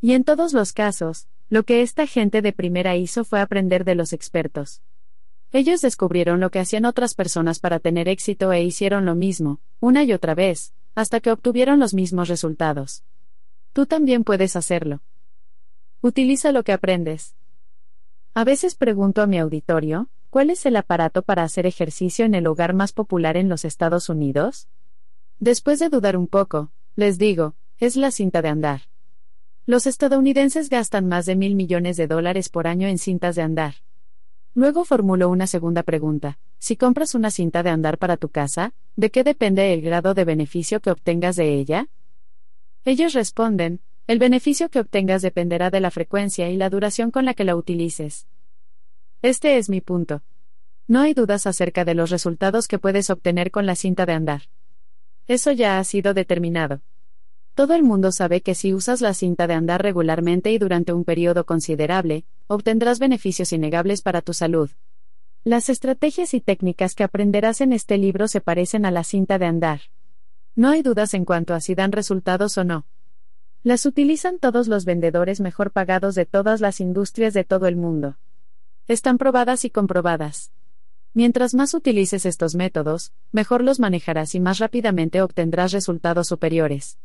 Y 0.00 0.12
en 0.12 0.24
todos 0.24 0.52
los 0.52 0.72
casos, 0.72 1.28
lo 1.48 1.64
que 1.64 1.82
esta 1.82 2.06
gente 2.06 2.42
de 2.42 2.52
primera 2.52 2.96
hizo 2.96 3.24
fue 3.24 3.40
aprender 3.40 3.84
de 3.84 3.94
los 3.94 4.12
expertos. 4.12 4.82
Ellos 5.52 5.80
descubrieron 5.80 6.40
lo 6.40 6.50
que 6.50 6.58
hacían 6.58 6.84
otras 6.84 7.14
personas 7.14 7.60
para 7.60 7.78
tener 7.78 8.08
éxito 8.08 8.52
e 8.52 8.62
hicieron 8.62 9.04
lo 9.04 9.14
mismo, 9.14 9.60
una 9.78 10.02
y 10.02 10.12
otra 10.12 10.34
vez, 10.34 10.74
hasta 10.94 11.20
que 11.20 11.30
obtuvieron 11.30 11.78
los 11.78 11.94
mismos 11.94 12.28
resultados. 12.28 13.04
Tú 13.72 13.86
también 13.86 14.24
puedes 14.24 14.56
hacerlo. 14.56 15.00
Utiliza 16.00 16.52
lo 16.52 16.64
que 16.64 16.72
aprendes. 16.72 17.34
A 18.34 18.44
veces 18.44 18.74
pregunto 18.74 19.22
a 19.22 19.26
mi 19.26 19.38
auditorio, 19.38 20.08
¿cuál 20.28 20.50
es 20.50 20.66
el 20.66 20.76
aparato 20.76 21.22
para 21.22 21.44
hacer 21.44 21.66
ejercicio 21.66 22.24
en 22.24 22.34
el 22.34 22.46
hogar 22.48 22.74
más 22.74 22.92
popular 22.92 23.36
en 23.36 23.48
los 23.48 23.64
Estados 23.64 24.08
Unidos? 24.08 24.68
Después 25.38 25.78
de 25.78 25.88
dudar 25.88 26.16
un 26.16 26.26
poco, 26.26 26.72
les 26.96 27.16
digo, 27.18 27.54
es 27.78 27.96
la 27.96 28.10
cinta 28.10 28.42
de 28.42 28.48
andar. 28.48 28.82
Los 29.66 29.86
estadounidenses 29.86 30.68
gastan 30.68 31.08
más 31.08 31.24
de 31.24 31.36
mil 31.36 31.54
millones 31.54 31.96
de 31.96 32.06
dólares 32.06 32.50
por 32.50 32.66
año 32.66 32.86
en 32.86 32.98
cintas 32.98 33.34
de 33.34 33.40
andar. 33.40 33.76
Luego 34.52 34.84
formulo 34.84 35.30
una 35.30 35.46
segunda 35.46 35.82
pregunta. 35.82 36.38
Si 36.58 36.76
compras 36.76 37.14
una 37.14 37.30
cinta 37.30 37.62
de 37.62 37.70
andar 37.70 37.96
para 37.96 38.18
tu 38.18 38.28
casa, 38.28 38.74
¿de 38.94 39.10
qué 39.10 39.24
depende 39.24 39.72
el 39.72 39.80
grado 39.80 40.12
de 40.12 40.26
beneficio 40.26 40.80
que 40.80 40.90
obtengas 40.90 41.36
de 41.36 41.54
ella? 41.54 41.88
Ellos 42.84 43.14
responden, 43.14 43.80
el 44.06 44.18
beneficio 44.18 44.68
que 44.68 44.80
obtengas 44.80 45.22
dependerá 45.22 45.70
de 45.70 45.80
la 45.80 45.90
frecuencia 45.90 46.50
y 46.50 46.58
la 46.58 46.68
duración 46.68 47.10
con 47.10 47.24
la 47.24 47.32
que 47.32 47.44
la 47.44 47.56
utilices. 47.56 48.26
Este 49.22 49.56
es 49.56 49.70
mi 49.70 49.80
punto. 49.80 50.20
No 50.86 51.00
hay 51.00 51.14
dudas 51.14 51.46
acerca 51.46 51.86
de 51.86 51.94
los 51.94 52.10
resultados 52.10 52.68
que 52.68 52.78
puedes 52.78 53.08
obtener 53.08 53.50
con 53.50 53.64
la 53.64 53.76
cinta 53.76 54.04
de 54.04 54.12
andar. 54.12 54.42
Eso 55.26 55.52
ya 55.52 55.78
ha 55.78 55.84
sido 55.84 56.12
determinado. 56.12 56.82
Todo 57.54 57.74
el 57.74 57.84
mundo 57.84 58.10
sabe 58.10 58.40
que 58.40 58.56
si 58.56 58.74
usas 58.74 59.00
la 59.00 59.14
cinta 59.14 59.46
de 59.46 59.54
andar 59.54 59.80
regularmente 59.80 60.50
y 60.50 60.58
durante 60.58 60.92
un 60.92 61.04
periodo 61.04 61.46
considerable, 61.46 62.24
obtendrás 62.48 62.98
beneficios 62.98 63.52
innegables 63.52 64.02
para 64.02 64.22
tu 64.22 64.34
salud. 64.34 64.70
Las 65.44 65.68
estrategias 65.68 66.34
y 66.34 66.40
técnicas 66.40 66.96
que 66.96 67.04
aprenderás 67.04 67.60
en 67.60 67.72
este 67.72 67.96
libro 67.96 68.26
se 68.26 68.40
parecen 68.40 68.84
a 68.84 68.90
la 68.90 69.04
cinta 69.04 69.38
de 69.38 69.46
andar. 69.46 69.82
No 70.56 70.70
hay 70.70 70.82
dudas 70.82 71.14
en 71.14 71.24
cuanto 71.24 71.54
a 71.54 71.60
si 71.60 71.76
dan 71.76 71.92
resultados 71.92 72.58
o 72.58 72.64
no. 72.64 72.86
Las 73.62 73.86
utilizan 73.86 74.40
todos 74.40 74.66
los 74.66 74.84
vendedores 74.84 75.40
mejor 75.40 75.70
pagados 75.70 76.16
de 76.16 76.26
todas 76.26 76.60
las 76.60 76.80
industrias 76.80 77.34
de 77.34 77.44
todo 77.44 77.68
el 77.68 77.76
mundo. 77.76 78.16
Están 78.88 79.16
probadas 79.16 79.64
y 79.64 79.70
comprobadas. 79.70 80.50
Mientras 81.12 81.54
más 81.54 81.72
utilices 81.72 82.26
estos 82.26 82.56
métodos, 82.56 83.12
mejor 83.30 83.62
los 83.62 83.78
manejarás 83.78 84.34
y 84.34 84.40
más 84.40 84.58
rápidamente 84.58 85.22
obtendrás 85.22 85.70
resultados 85.70 86.26
superiores. 86.26 86.98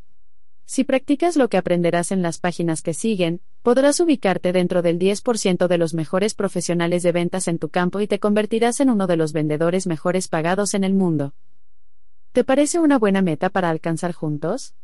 Si 0.72 0.84
practicas 0.84 1.36
lo 1.36 1.50
que 1.50 1.58
aprenderás 1.58 2.12
en 2.12 2.22
las 2.22 2.38
páginas 2.38 2.84
que 2.84 2.94
siguen, 2.94 3.42
podrás 3.64 4.00
ubicarte 4.02 4.54
dentro 4.54 4.84
del 4.84 5.00
10% 5.00 5.68
de 5.68 5.78
los 5.80 5.96
mejores 5.96 6.36
profesionales 6.36 7.02
de 7.02 7.12
ventas 7.12 7.48
en 7.48 7.58
tu 7.58 7.70
campo 7.70 8.02
y 8.02 8.08
te 8.08 8.20
convertirás 8.20 8.80
en 8.80 8.92
uno 8.92 9.08
de 9.08 9.18
los 9.18 9.34
vendedores 9.34 9.88
mejores 9.88 10.28
pagados 10.28 10.76
en 10.76 10.84
el 10.84 10.94
mundo. 10.94 11.34
¿Te 12.34 12.44
parece 12.44 12.78
una 12.78 13.00
buena 13.00 13.24
meta 13.24 13.50
para 13.50 13.72
alcanzar 13.72 14.14
juntos? 14.14 14.76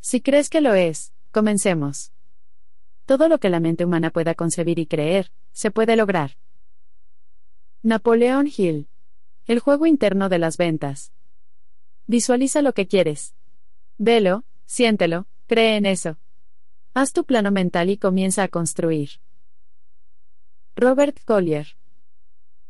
Si 0.00 0.20
crees 0.20 0.50
que 0.50 0.60
lo 0.60 0.74
es, 0.74 1.12
comencemos. 1.30 2.10
Todo 3.06 3.28
lo 3.28 3.38
que 3.38 3.48
la 3.48 3.60
mente 3.60 3.84
humana 3.84 4.10
pueda 4.10 4.34
concebir 4.34 4.80
y 4.80 4.86
creer, 4.86 5.30
se 5.52 5.70
puede 5.70 5.94
lograr. 5.94 6.32
Napoleón 7.84 8.48
Hill. 8.48 8.88
El 9.46 9.60
juego 9.60 9.86
interno 9.86 10.28
de 10.28 10.40
las 10.40 10.56
ventas. 10.56 11.12
Visualiza 12.08 12.60
lo 12.60 12.72
que 12.72 12.88
quieres. 12.88 13.36
Velo, 13.98 14.42
siéntelo, 14.72 15.26
cree 15.46 15.76
en 15.76 15.84
eso. 15.84 16.16
Haz 16.94 17.12
tu 17.12 17.24
plano 17.24 17.50
mental 17.50 17.90
y 17.90 17.98
comienza 17.98 18.42
a 18.42 18.48
construir. 18.48 19.10
Robert 20.76 21.18
Collier. 21.26 21.76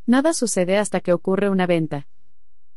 Nada 0.04 0.34
sucede 0.34 0.78
hasta 0.78 0.98
que 0.98 1.12
ocurre 1.12 1.48
una 1.48 1.68
venta. 1.68 2.08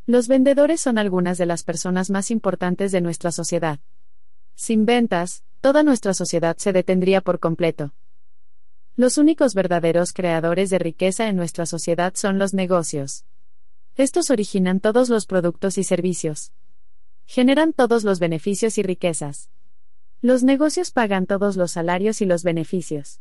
Los 0.05 0.27
vendedores 0.27 0.79
son 0.79 1.00
algunas 1.00 1.39
de 1.39 1.48
las 1.48 1.63
personas 1.63 2.12
más 2.12 2.29
importantes 2.29 2.91
de 2.91 3.01
nuestra 3.01 3.32
sociedad. 3.32 3.79
Sin 4.53 4.86
ventas, 4.86 5.44
toda 5.60 5.82
nuestra 5.82 6.13
sociedad 6.13 6.55
se 6.58 6.72
detendría 6.72 7.22
por 7.22 7.39
completo. 7.39 7.96
Los 8.96 9.17
únicos 9.17 9.55
verdaderos 9.55 10.13
creadores 10.13 10.70
de 10.70 10.77
riqueza 10.77 11.29
en 11.29 11.36
nuestra 11.36 11.65
sociedad 11.65 12.13
son 12.13 12.38
los 12.38 12.53
negocios. 12.53 13.25
Estos 13.96 14.29
originan 14.29 14.79
todos 14.79 15.10
los 15.10 15.25
productos 15.25 15.79
y 15.79 15.84
servicios. 15.84 16.51
Generan 17.25 17.74
todos 17.74 18.03
los 18.03 18.20
beneficios 18.20 18.77
y 18.77 18.84
riquezas. 18.84 19.50
Los 20.22 20.44
negocios 20.44 20.91
pagan 20.91 21.25
todos 21.25 21.58
los 21.58 21.72
salarios 21.72 22.22
y 22.22 22.25
los 22.25 22.44
beneficios. 22.44 23.20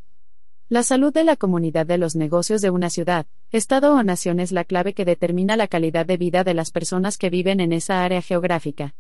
La 0.69 0.83
salud 0.83 1.13
de 1.13 1.25
la 1.25 1.37
comunidad 1.37 1.87
de 1.87 1.99
los 1.99 2.17
negocios 2.17 2.63
de 2.63 2.71
una 2.71 2.89
ciudad, 2.89 3.27
estado 3.51 3.95
o 3.95 4.03
nación 4.03 4.41
es 4.41 4.51
la 4.51 4.65
clave 4.65 4.95
que 4.95 5.05
determina 5.05 5.57
la 5.57 5.69
calidad 5.69 6.07
de 6.07 6.17
vida 6.17 6.45
de 6.45 6.55
las 6.55 6.71
personas 6.71 7.19
que 7.19 7.29
viven 7.31 7.61
en 7.61 7.73
esa 7.73 8.03
área 8.03 8.23
geográfica. 8.23 8.95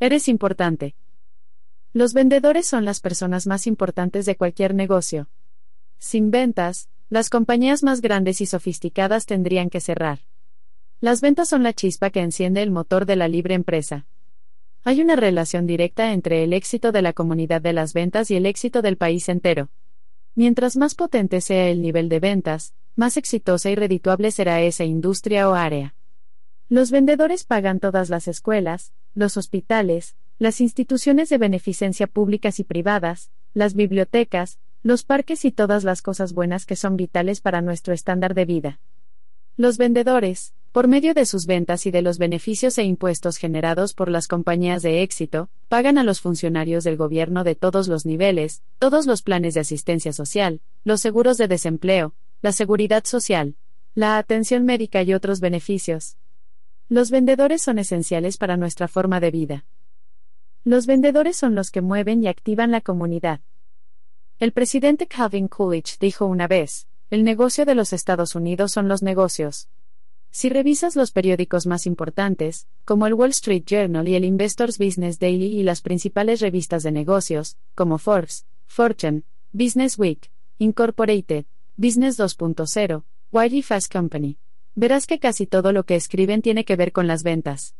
Eres 0.00 0.28
importante. 0.28 0.94
Los 1.92 2.12
vendedores 2.12 2.66
son 2.66 2.84
las 2.84 3.00
personas 3.00 3.46
más 3.46 3.66
importantes 3.66 4.26
de 4.26 4.36
cualquier 4.36 4.74
negocio. 4.74 5.28
Sin 5.98 6.30
ventas, 6.30 6.88
las 7.08 7.30
compañías 7.30 7.82
más 7.82 8.02
grandes 8.02 8.40
y 8.40 8.46
sofisticadas 8.46 9.24
tendrían 9.24 9.70
que 9.70 9.80
cerrar. 9.80 10.20
Las 11.00 11.20
ventas 11.20 11.48
son 11.48 11.62
la 11.62 11.72
chispa 11.72 12.10
que 12.10 12.20
enciende 12.20 12.60
el 12.60 12.72
motor 12.72 13.06
de 13.06 13.14
la 13.14 13.28
libre 13.28 13.54
empresa. 13.54 14.06
Hay 14.82 15.00
una 15.00 15.14
relación 15.14 15.64
directa 15.64 16.12
entre 16.12 16.42
el 16.42 16.52
éxito 16.52 16.90
de 16.90 17.02
la 17.02 17.12
comunidad 17.12 17.62
de 17.62 17.72
las 17.72 17.92
ventas 17.92 18.32
y 18.32 18.36
el 18.36 18.46
éxito 18.46 18.82
del 18.82 18.96
país 18.96 19.28
entero. 19.28 19.70
Mientras 20.34 20.76
más 20.76 20.96
potente 20.96 21.40
sea 21.40 21.68
el 21.68 21.82
nivel 21.82 22.08
de 22.08 22.18
ventas, 22.18 22.74
más 22.96 23.16
exitosa 23.16 23.70
y 23.70 23.76
redituable 23.76 24.32
será 24.32 24.60
esa 24.60 24.84
industria 24.84 25.48
o 25.48 25.54
área. 25.54 25.94
Los 26.68 26.90
vendedores 26.90 27.44
pagan 27.44 27.78
todas 27.78 28.10
las 28.10 28.26
escuelas, 28.26 28.92
los 29.14 29.36
hospitales, 29.36 30.16
las 30.40 30.60
instituciones 30.60 31.28
de 31.28 31.38
beneficencia 31.38 32.08
públicas 32.08 32.58
y 32.58 32.64
privadas, 32.64 33.30
las 33.54 33.74
bibliotecas, 33.74 34.58
los 34.82 35.04
parques 35.04 35.44
y 35.44 35.52
todas 35.52 35.84
las 35.84 36.02
cosas 36.02 36.32
buenas 36.32 36.66
que 36.66 36.74
son 36.74 36.96
vitales 36.96 37.40
para 37.40 37.62
nuestro 37.62 37.94
estándar 37.94 38.34
de 38.34 38.44
vida. 38.46 38.80
Los 39.56 39.78
vendedores, 39.78 40.54
por 40.72 40.86
medio 40.86 41.14
de 41.14 41.24
sus 41.26 41.46
ventas 41.46 41.86
y 41.86 41.90
de 41.90 42.02
los 42.02 42.18
beneficios 42.18 42.78
e 42.78 42.84
impuestos 42.84 43.36
generados 43.36 43.94
por 43.94 44.10
las 44.10 44.28
compañías 44.28 44.82
de 44.82 45.02
éxito, 45.02 45.48
pagan 45.68 45.98
a 45.98 46.04
los 46.04 46.20
funcionarios 46.20 46.84
del 46.84 46.96
gobierno 46.96 47.44
de 47.44 47.54
todos 47.54 47.88
los 47.88 48.04
niveles, 48.04 48.62
todos 48.78 49.06
los 49.06 49.22
planes 49.22 49.54
de 49.54 49.60
asistencia 49.60 50.12
social, 50.12 50.60
los 50.84 51.00
seguros 51.00 51.38
de 51.38 51.48
desempleo, 51.48 52.14
la 52.42 52.52
seguridad 52.52 53.04
social, 53.04 53.56
la 53.94 54.18
atención 54.18 54.64
médica 54.64 55.02
y 55.02 55.14
otros 55.14 55.40
beneficios. 55.40 56.16
Los 56.88 57.10
vendedores 57.10 57.62
son 57.62 57.78
esenciales 57.78 58.36
para 58.36 58.56
nuestra 58.56 58.88
forma 58.88 59.20
de 59.20 59.30
vida. 59.30 59.64
Los 60.64 60.86
vendedores 60.86 61.36
son 61.36 61.54
los 61.54 61.70
que 61.70 61.80
mueven 61.80 62.22
y 62.22 62.28
activan 62.28 62.70
la 62.70 62.80
comunidad. 62.80 63.40
El 64.38 64.52
presidente 64.52 65.06
Calvin 65.06 65.48
Coolidge 65.48 65.98
dijo 65.98 66.26
una 66.26 66.46
vez, 66.46 66.86
el 67.10 67.24
negocio 67.24 67.64
de 67.64 67.74
los 67.74 67.92
Estados 67.92 68.34
Unidos 68.34 68.72
son 68.72 68.86
los 68.86 69.02
negocios. 69.02 69.68
Si 70.30 70.48
revisas 70.48 70.94
los 70.94 71.10
periódicos 71.10 71.66
más 71.66 71.86
importantes, 71.86 72.66
como 72.84 73.06
el 73.06 73.14
Wall 73.14 73.30
Street 73.30 73.64
Journal 73.66 74.06
y 74.08 74.14
el 74.14 74.24
Investors 74.24 74.78
Business 74.78 75.18
Daily 75.18 75.46
y 75.46 75.62
las 75.62 75.80
principales 75.80 76.40
revistas 76.40 76.82
de 76.82 76.92
negocios, 76.92 77.56
como 77.74 77.98
Forbes, 77.98 78.46
Fortune, 78.66 79.22
Business 79.52 79.98
Week, 79.98 80.30
Incorporated, 80.58 81.46
Business 81.76 82.18
2.0, 82.18 83.04
Wiley 83.32 83.62
Fast 83.62 83.92
Company, 83.92 84.38
verás 84.74 85.06
que 85.06 85.18
casi 85.18 85.46
todo 85.46 85.72
lo 85.72 85.84
que 85.84 85.96
escriben 85.96 86.42
tiene 86.42 86.64
que 86.64 86.76
ver 86.76 86.92
con 86.92 87.06
las 87.06 87.22
ventas. 87.22 87.74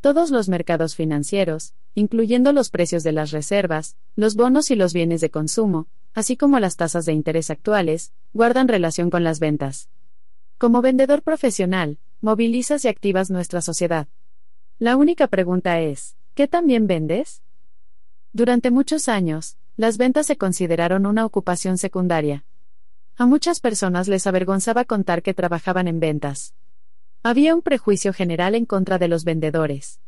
Todos 0.00 0.30
los 0.30 0.48
mercados 0.48 0.94
financieros, 0.94 1.74
incluyendo 1.94 2.52
los 2.52 2.70
precios 2.70 3.02
de 3.02 3.12
las 3.12 3.30
reservas, 3.30 3.96
los 4.14 4.34
bonos 4.34 4.70
y 4.70 4.76
los 4.76 4.92
bienes 4.92 5.20
de 5.20 5.30
consumo, 5.30 5.86
así 6.14 6.36
como 6.36 6.60
las 6.60 6.76
tasas 6.76 7.06
de 7.06 7.12
interés 7.12 7.50
actuales, 7.50 8.12
guardan 8.32 8.68
relación 8.68 9.08
con 9.10 9.24
las 9.24 9.40
ventas. 9.40 9.88
Como 10.58 10.80
vendedor 10.80 11.20
profesional, 11.20 11.98
movilizas 12.22 12.86
y 12.86 12.88
activas 12.88 13.30
nuestra 13.30 13.60
sociedad. 13.60 14.08
La 14.78 14.96
única 14.96 15.26
pregunta 15.26 15.80
es, 15.80 16.16
¿qué 16.34 16.48
también 16.48 16.86
vendes? 16.86 17.42
Durante 18.32 18.70
muchos 18.70 19.10
años, 19.10 19.58
las 19.76 19.98
ventas 19.98 20.26
se 20.26 20.38
consideraron 20.38 21.04
una 21.04 21.26
ocupación 21.26 21.76
secundaria. 21.76 22.46
A 23.16 23.26
muchas 23.26 23.60
personas 23.60 24.08
les 24.08 24.26
avergonzaba 24.26 24.86
contar 24.86 25.22
que 25.22 25.34
trabajaban 25.34 25.88
en 25.88 26.00
ventas. 26.00 26.54
Había 27.22 27.54
un 27.54 27.60
prejuicio 27.60 28.14
general 28.14 28.54
en 28.54 28.64
contra 28.64 28.96
de 28.96 29.08
los 29.08 29.24
vendedores. 29.24 30.00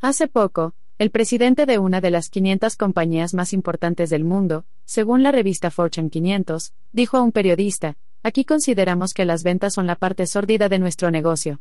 Hace 0.00 0.28
poco, 0.28 0.74
el 0.98 1.10
presidente 1.10 1.66
de 1.66 1.80
una 1.80 2.00
de 2.00 2.12
las 2.12 2.28
500 2.28 2.76
compañías 2.76 3.34
más 3.34 3.52
importantes 3.52 4.10
del 4.10 4.22
mundo, 4.22 4.64
según 4.84 5.24
la 5.24 5.32
revista 5.32 5.72
Fortune 5.72 6.08
500, 6.08 6.72
dijo 6.92 7.16
a 7.16 7.22
un 7.22 7.32
periodista, 7.32 7.96
aquí 8.22 8.44
consideramos 8.44 9.14
que 9.14 9.24
las 9.24 9.42
ventas 9.42 9.74
son 9.74 9.86
la 9.86 9.96
parte 9.96 10.26
sórdida 10.26 10.68
de 10.68 10.78
nuestro 10.78 11.10
negocio. 11.10 11.60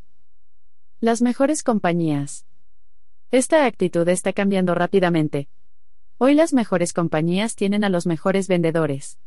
Las 0.99 1.21
mejores 1.21 1.63
compañías. 1.63 2.45
Esta 3.31 3.65
actitud 3.65 4.07
está 4.09 4.33
cambiando 4.33 4.75
rápidamente. 4.75 5.47
Hoy 6.17 6.35
las 6.35 6.53
mejores 6.53 6.93
compañías 6.93 7.55
tienen 7.55 7.83
a 7.83 7.89
los 7.89 8.05
mejores 8.05 8.47
vendedores. 8.47 9.17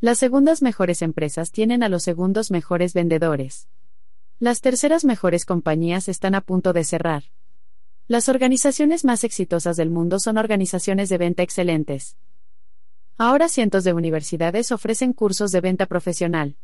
Las 0.00 0.18
segundas 0.18 0.60
mejores 0.60 1.02
empresas 1.02 1.50
tienen 1.50 1.82
a 1.82 1.88
los 1.88 2.02
segundos 2.02 2.50
mejores 2.50 2.94
vendedores. 2.94 3.68
Las 4.38 4.60
terceras 4.60 5.04
mejores 5.04 5.44
compañías 5.44 6.08
están 6.08 6.34
a 6.34 6.40
punto 6.40 6.72
de 6.72 6.84
cerrar. 6.84 7.24
Las 8.06 8.28
organizaciones 8.28 9.04
más 9.04 9.24
exitosas 9.24 9.76
del 9.76 9.90
mundo 9.90 10.20
son 10.20 10.38
organizaciones 10.38 11.08
de 11.08 11.18
venta 11.18 11.42
excelentes. 11.42 12.16
Ahora 13.20 13.48
cientos 13.48 13.82
de 13.82 13.92
universidades 13.92 14.70
ofrecen 14.70 15.12
cursos 15.12 15.50
de 15.50 15.60
venta 15.60 15.86
profesional. 15.86 16.54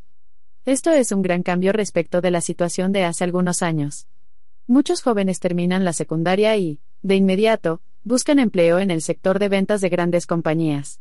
Esto 0.65 0.93
es 0.93 1.11
un 1.11 1.21
gran 1.21 1.43
cambio 1.43 1.73
respecto 1.73 2.21
de 2.21 2.31
la 2.31 2.41
situación 2.41 2.93
de 2.93 3.03
hace 3.03 3.25
algunos 3.25 3.61
años. 3.61 4.07
Muchos 4.69 5.03
jóvenes 5.03 5.41
terminan 5.41 5.85
la 5.85 5.93
secundaria 5.93 6.57
y, 6.57 6.79
de 7.03 7.17
inmediato, 7.17 7.81
buscan 8.05 8.39
empleo 8.39 8.79
en 8.79 8.93
el 8.93 9.03
sector 9.03 9.41
de 9.41 9.49
ventas 9.49 9.81
de 9.81 9.89
grandes 9.89 10.29
compañías. 10.29 11.01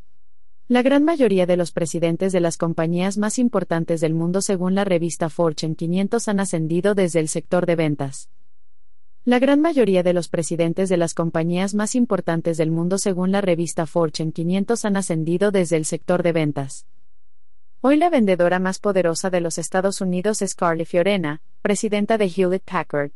La 0.68 0.82
gran 0.82 1.04
mayoría 1.04 1.46
de 1.46 1.56
los 1.56 1.72
presidentes 1.72 2.34
de 2.34 2.40
las 2.40 2.58
compañías 2.58 3.20
más 3.20 3.38
importantes 3.38 4.02
del 4.02 4.16
mundo 4.16 4.42
según 4.42 4.74
la 4.74 4.86
revista 4.86 5.30
Fortune 5.30 5.76
500 5.76 6.30
han 6.30 6.40
ascendido 6.40 6.96
desde 6.96 7.20
el 7.20 7.28
sector 7.28 7.68
de 7.68 7.76
ventas. 7.76 8.28
La 9.26 9.40
gran 9.40 9.62
mayoría 9.62 10.04
de 10.04 10.12
los 10.12 10.28
presidentes 10.28 10.90
de 10.90 10.98
las 10.98 11.14
compañías 11.14 11.74
más 11.74 11.96
importantes 11.96 12.58
del 12.58 12.72
mundo 12.72 12.98
según 12.98 13.32
la 13.32 13.40
revista 13.40 13.86
Fortune 13.86 14.34
500 14.34 14.84
han 14.84 14.98
ascendido 14.98 15.50
desde 15.50 15.78
el 15.78 15.86
sector 15.86 16.24
de 16.24 16.34
ventas. 16.34 16.88
Hoy 17.80 17.96
la 17.96 18.10
vendedora 18.10 18.60
más 18.60 18.80
poderosa 18.80 19.30
de 19.30 19.40
los 19.40 19.58
Estados 19.58 20.02
Unidos 20.02 20.42
es 20.42 20.56
Carly 20.56 20.84
Fiorena, 20.84 21.42
presidenta 21.62 22.18
de 22.18 22.26
Hewlett 22.26 22.64
Packard. 22.70 23.12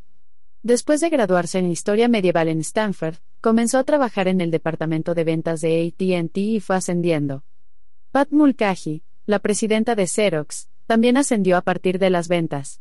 Después 0.62 1.02
de 1.02 1.10
graduarse 1.10 1.58
en 1.58 1.70
Historia 1.70 2.08
Medieval 2.08 2.48
en 2.48 2.60
Stanford, 2.60 3.16
comenzó 3.42 3.76
a 3.76 3.84
trabajar 3.84 4.28
en 4.28 4.40
el 4.40 4.50
departamento 4.50 5.14
de 5.14 5.24
ventas 5.24 5.60
de 5.60 5.92
ATT 5.92 6.38
y 6.38 6.60
fue 6.60 6.76
ascendiendo. 6.76 7.44
Pat 8.12 8.30
Mulcahy, 8.30 9.02
la 9.26 9.40
presidenta 9.40 9.94
de 9.94 10.06
Xerox, 10.06 10.70
también 10.86 11.18
ascendió 11.18 11.58
a 11.58 11.60
partir 11.60 11.98
de 11.98 12.08
las 12.08 12.28
ventas. 12.28 12.80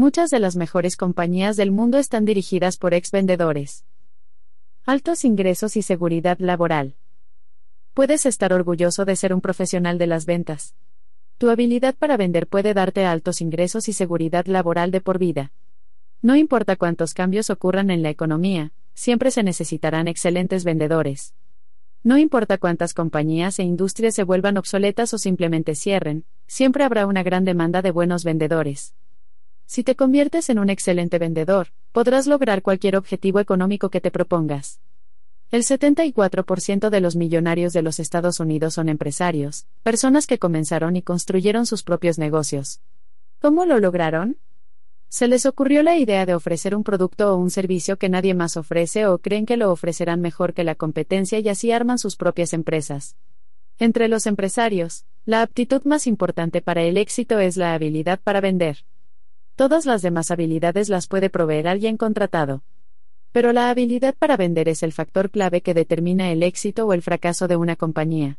Muchas 0.00 0.30
de 0.30 0.38
las 0.38 0.56
mejores 0.56 0.96
compañías 0.96 1.56
del 1.56 1.72
mundo 1.72 1.98
están 1.98 2.24
dirigidas 2.24 2.78
por 2.78 2.94
ex 2.94 3.10
vendedores. 3.10 3.84
Altos 4.86 5.26
ingresos 5.26 5.76
y 5.76 5.82
seguridad 5.82 6.38
laboral. 6.38 6.94
Puedes 7.92 8.24
estar 8.24 8.54
orgulloso 8.54 9.04
de 9.04 9.14
ser 9.14 9.34
un 9.34 9.42
profesional 9.42 9.98
de 9.98 10.06
las 10.06 10.24
ventas. 10.24 10.74
Tu 11.36 11.50
habilidad 11.50 11.94
para 11.96 12.16
vender 12.16 12.46
puede 12.46 12.72
darte 12.72 13.04
altos 13.04 13.42
ingresos 13.42 13.90
y 13.90 13.92
seguridad 13.92 14.46
laboral 14.46 14.90
de 14.90 15.02
por 15.02 15.18
vida. 15.18 15.52
No 16.22 16.34
importa 16.34 16.76
cuántos 16.76 17.12
cambios 17.12 17.50
ocurran 17.50 17.90
en 17.90 18.02
la 18.02 18.08
economía, 18.08 18.72
siempre 18.94 19.30
se 19.30 19.42
necesitarán 19.42 20.08
excelentes 20.08 20.64
vendedores. 20.64 21.34
No 22.02 22.16
importa 22.16 22.56
cuántas 22.56 22.94
compañías 22.94 23.58
e 23.58 23.64
industrias 23.64 24.14
se 24.14 24.24
vuelvan 24.24 24.56
obsoletas 24.56 25.12
o 25.12 25.18
simplemente 25.18 25.74
cierren, 25.74 26.24
siempre 26.46 26.84
habrá 26.84 27.06
una 27.06 27.22
gran 27.22 27.44
demanda 27.44 27.82
de 27.82 27.90
buenos 27.90 28.24
vendedores. 28.24 28.94
Si 29.72 29.84
te 29.84 29.94
conviertes 29.94 30.50
en 30.50 30.58
un 30.58 30.68
excelente 30.68 31.20
vendedor, 31.20 31.68
podrás 31.92 32.26
lograr 32.26 32.60
cualquier 32.60 32.96
objetivo 32.96 33.38
económico 33.38 33.88
que 33.88 34.00
te 34.00 34.10
propongas. 34.10 34.80
El 35.52 35.62
74% 35.62 36.90
de 36.90 37.00
los 37.00 37.14
millonarios 37.14 37.72
de 37.72 37.82
los 37.82 38.00
Estados 38.00 38.40
Unidos 38.40 38.74
son 38.74 38.88
empresarios, 38.88 39.68
personas 39.84 40.26
que 40.26 40.40
comenzaron 40.40 40.96
y 40.96 41.02
construyeron 41.02 41.66
sus 41.66 41.84
propios 41.84 42.18
negocios. 42.18 42.80
¿Cómo 43.40 43.64
lo 43.64 43.78
lograron? 43.78 44.38
Se 45.08 45.28
les 45.28 45.46
ocurrió 45.46 45.84
la 45.84 45.96
idea 45.96 46.26
de 46.26 46.34
ofrecer 46.34 46.74
un 46.74 46.82
producto 46.82 47.32
o 47.32 47.36
un 47.36 47.52
servicio 47.52 47.96
que 47.96 48.08
nadie 48.08 48.34
más 48.34 48.56
ofrece 48.56 49.06
o 49.06 49.18
creen 49.18 49.46
que 49.46 49.56
lo 49.56 49.70
ofrecerán 49.70 50.20
mejor 50.20 50.52
que 50.52 50.64
la 50.64 50.74
competencia 50.74 51.38
y 51.38 51.48
así 51.48 51.70
arman 51.70 52.00
sus 52.00 52.16
propias 52.16 52.54
empresas. 52.54 53.14
Entre 53.78 54.08
los 54.08 54.26
empresarios, 54.26 55.04
la 55.26 55.42
aptitud 55.42 55.82
más 55.84 56.08
importante 56.08 56.60
para 56.60 56.82
el 56.82 56.96
éxito 56.96 57.38
es 57.38 57.56
la 57.56 57.72
habilidad 57.72 58.18
para 58.18 58.40
vender. 58.40 58.84
Todas 59.60 59.84
las 59.84 60.00
demás 60.00 60.30
habilidades 60.30 60.88
las 60.88 61.06
puede 61.06 61.28
proveer 61.28 61.68
alguien 61.68 61.98
contratado. 61.98 62.62
Pero 63.30 63.52
la 63.52 63.68
habilidad 63.68 64.14
para 64.18 64.38
vender 64.38 64.70
es 64.70 64.82
el 64.82 64.90
factor 64.90 65.28
clave 65.28 65.60
que 65.60 65.74
determina 65.74 66.32
el 66.32 66.42
éxito 66.42 66.86
o 66.86 66.94
el 66.94 67.02
fracaso 67.02 67.46
de 67.46 67.56
una 67.56 67.76
compañía. 67.76 68.38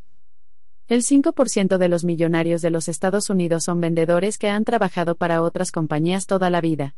El 0.87 1.03
5% 1.03 1.77
de 1.77 1.89
los 1.89 2.03
millonarios 2.03 2.63
de 2.63 2.71
los 2.71 2.87
Estados 2.87 3.29
Unidos 3.29 3.65
son 3.65 3.79
vendedores 3.79 4.39
que 4.39 4.49
han 4.49 4.65
trabajado 4.65 5.13
para 5.13 5.43
otras 5.43 5.71
compañías 5.71 6.25
toda 6.25 6.49
la 6.49 6.59
vida. 6.59 6.95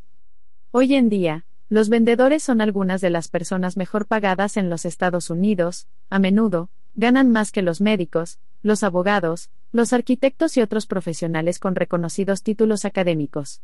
Hoy 0.71 0.95
en 0.95 1.09
día, 1.09 1.43
los 1.67 1.89
vendedores 1.89 2.43
son 2.43 2.61
algunas 2.61 3.01
de 3.01 3.09
las 3.09 3.27
personas 3.27 3.75
mejor 3.75 4.05
pagadas 4.05 4.55
en 4.55 4.69
los 4.69 4.85
Estados 4.85 5.31
Unidos, 5.31 5.89
a 6.09 6.17
menudo, 6.19 6.69
ganan 6.95 7.29
más 7.29 7.51
que 7.51 7.61
los 7.61 7.81
médicos, 7.81 8.39
los 8.61 8.83
abogados, 8.83 9.49
los 9.73 9.91
arquitectos 9.91 10.55
y 10.55 10.61
otros 10.61 10.87
profesionales 10.87 11.59
con 11.59 11.75
reconocidos 11.75 12.41
títulos 12.41 12.85
académicos. 12.85 13.59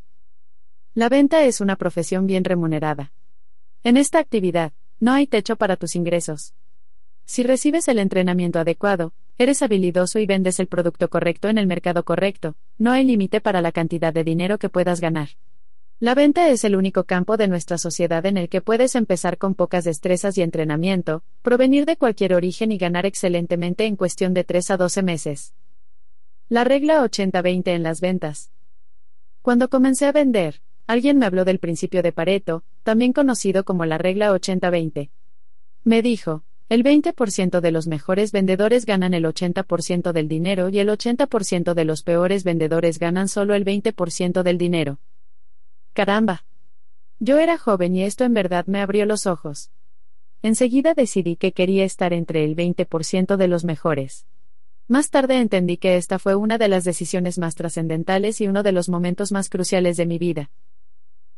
La 0.96 1.08
venta 1.08 1.44
es 1.44 1.62
una 1.62 1.76
profesión 1.76 2.26
bien 2.26 2.44
remunerada. 2.44 3.12
En 3.84 3.96
esta 3.96 4.18
actividad, 4.18 4.74
no 5.00 5.14
hay 5.14 5.28
techo 5.28 5.56
para 5.56 5.76
tus 5.76 5.96
ingresos. 5.96 6.56
Si 7.26 7.44
recibes 7.44 7.88
el 7.88 8.00
entrenamiento 8.00 8.58
adecuado, 8.58 9.14
eres 9.38 9.62
habilidoso 9.62 10.18
y 10.18 10.26
vendes 10.26 10.60
el 10.60 10.68
producto 10.68 11.10
correcto 11.10 11.48
en 11.48 11.60
el 11.60 11.68
mercado 11.68 12.04
correcto, 12.04 12.56
no 12.80 12.92
hay 12.92 13.06
límite 13.06 13.40
para 13.40 13.62
la 13.62 13.72
cantidad 13.72 14.12
de 14.12 14.24
dinero 14.24 14.58
que 14.58 14.70
puedas 14.70 15.00
ganar. 15.00 15.30
La 16.00 16.16
venta 16.16 16.50
es 16.50 16.64
el 16.64 16.76
único 16.76 17.04
campo 17.04 17.38
de 17.38 17.48
nuestra 17.48 17.78
sociedad 17.78 18.26
en 18.26 18.38
el 18.38 18.50
que 18.50 18.62
puedes 18.62 18.96
empezar 18.96 19.38
con 19.38 19.54
pocas 19.54 19.84
destrezas 19.84 20.38
y 20.38 20.42
entrenamiento, 20.42 21.24
provenir 21.44 21.86
de 21.86 21.98
cualquier 21.98 22.34
origen 22.34 22.72
y 22.72 22.78
ganar 22.78 23.06
excelentemente 23.06 23.86
en 23.86 23.96
cuestión 23.96 24.34
de 24.34 24.44
3 24.44 24.72
a 24.72 24.78
12 24.78 25.04
meses. 25.04 25.54
La 26.48 26.64
regla 26.64 27.04
80-20 27.04 27.68
en 27.68 27.84
las 27.84 28.02
ventas. 28.02 28.52
Cuando 29.42 29.70
comencé 29.70 30.06
a 30.06 30.12
vender, 30.12 30.62
alguien 30.90 31.20
me 31.20 31.28
habló 31.28 31.46
del 31.46 31.60
principio 31.60 32.02
de 32.02 32.12
Pareto, 32.12 32.64
también 32.82 33.14
conocido 33.14 33.64
como 33.64 33.86
la 33.86 34.00
regla 34.00 34.34
80-20. 34.34 35.12
Me 35.84 36.02
dijo, 36.02 36.44
el 36.68 36.84
20% 36.84 37.62
de 37.62 37.72
los 37.72 37.86
mejores 37.86 38.32
vendedores 38.32 38.88
ganan 38.88 39.14
el 39.14 39.26
80% 39.26 40.12
del 40.14 40.28
dinero 40.28 40.70
y 40.70 40.80
el 40.80 40.90
80% 40.90 41.76
de 41.76 41.86
los 41.86 42.02
peores 42.02 42.44
vendedores 42.44 42.98
ganan 42.98 43.28
solo 43.28 43.54
el 43.54 43.66
20% 43.66 44.42
del 44.42 44.58
dinero. 44.58 45.00
Caramba. 45.94 46.44
Yo 47.20 47.38
era 47.38 47.60
joven 47.60 47.96
y 47.96 48.02
esto 48.02 48.24
en 48.24 48.34
verdad 48.34 48.66
me 48.66 48.82
abrió 48.82 49.06
los 49.06 49.28
ojos. 49.28 49.70
Enseguida 50.42 50.96
decidí 50.96 51.36
que 51.36 51.52
quería 51.52 51.86
estar 51.86 52.14
entre 52.14 52.44
el 52.44 52.56
20% 52.56 53.38
de 53.38 53.48
los 53.48 53.64
mejores. 53.64 54.26
Más 54.88 55.12
tarde 55.12 55.38
entendí 55.38 55.78
que 55.78 55.98
esta 55.98 56.18
fue 56.18 56.34
una 56.34 56.58
de 56.58 56.68
las 56.68 56.84
decisiones 56.84 57.38
más 57.38 57.54
trascendentales 57.54 58.42
y 58.42 58.48
uno 58.48 58.64
de 58.64 58.72
los 58.72 58.90
momentos 58.90 59.32
más 59.32 59.50
cruciales 59.50 59.96
de 59.96 60.08
mi 60.08 60.18
vida. 60.18 60.50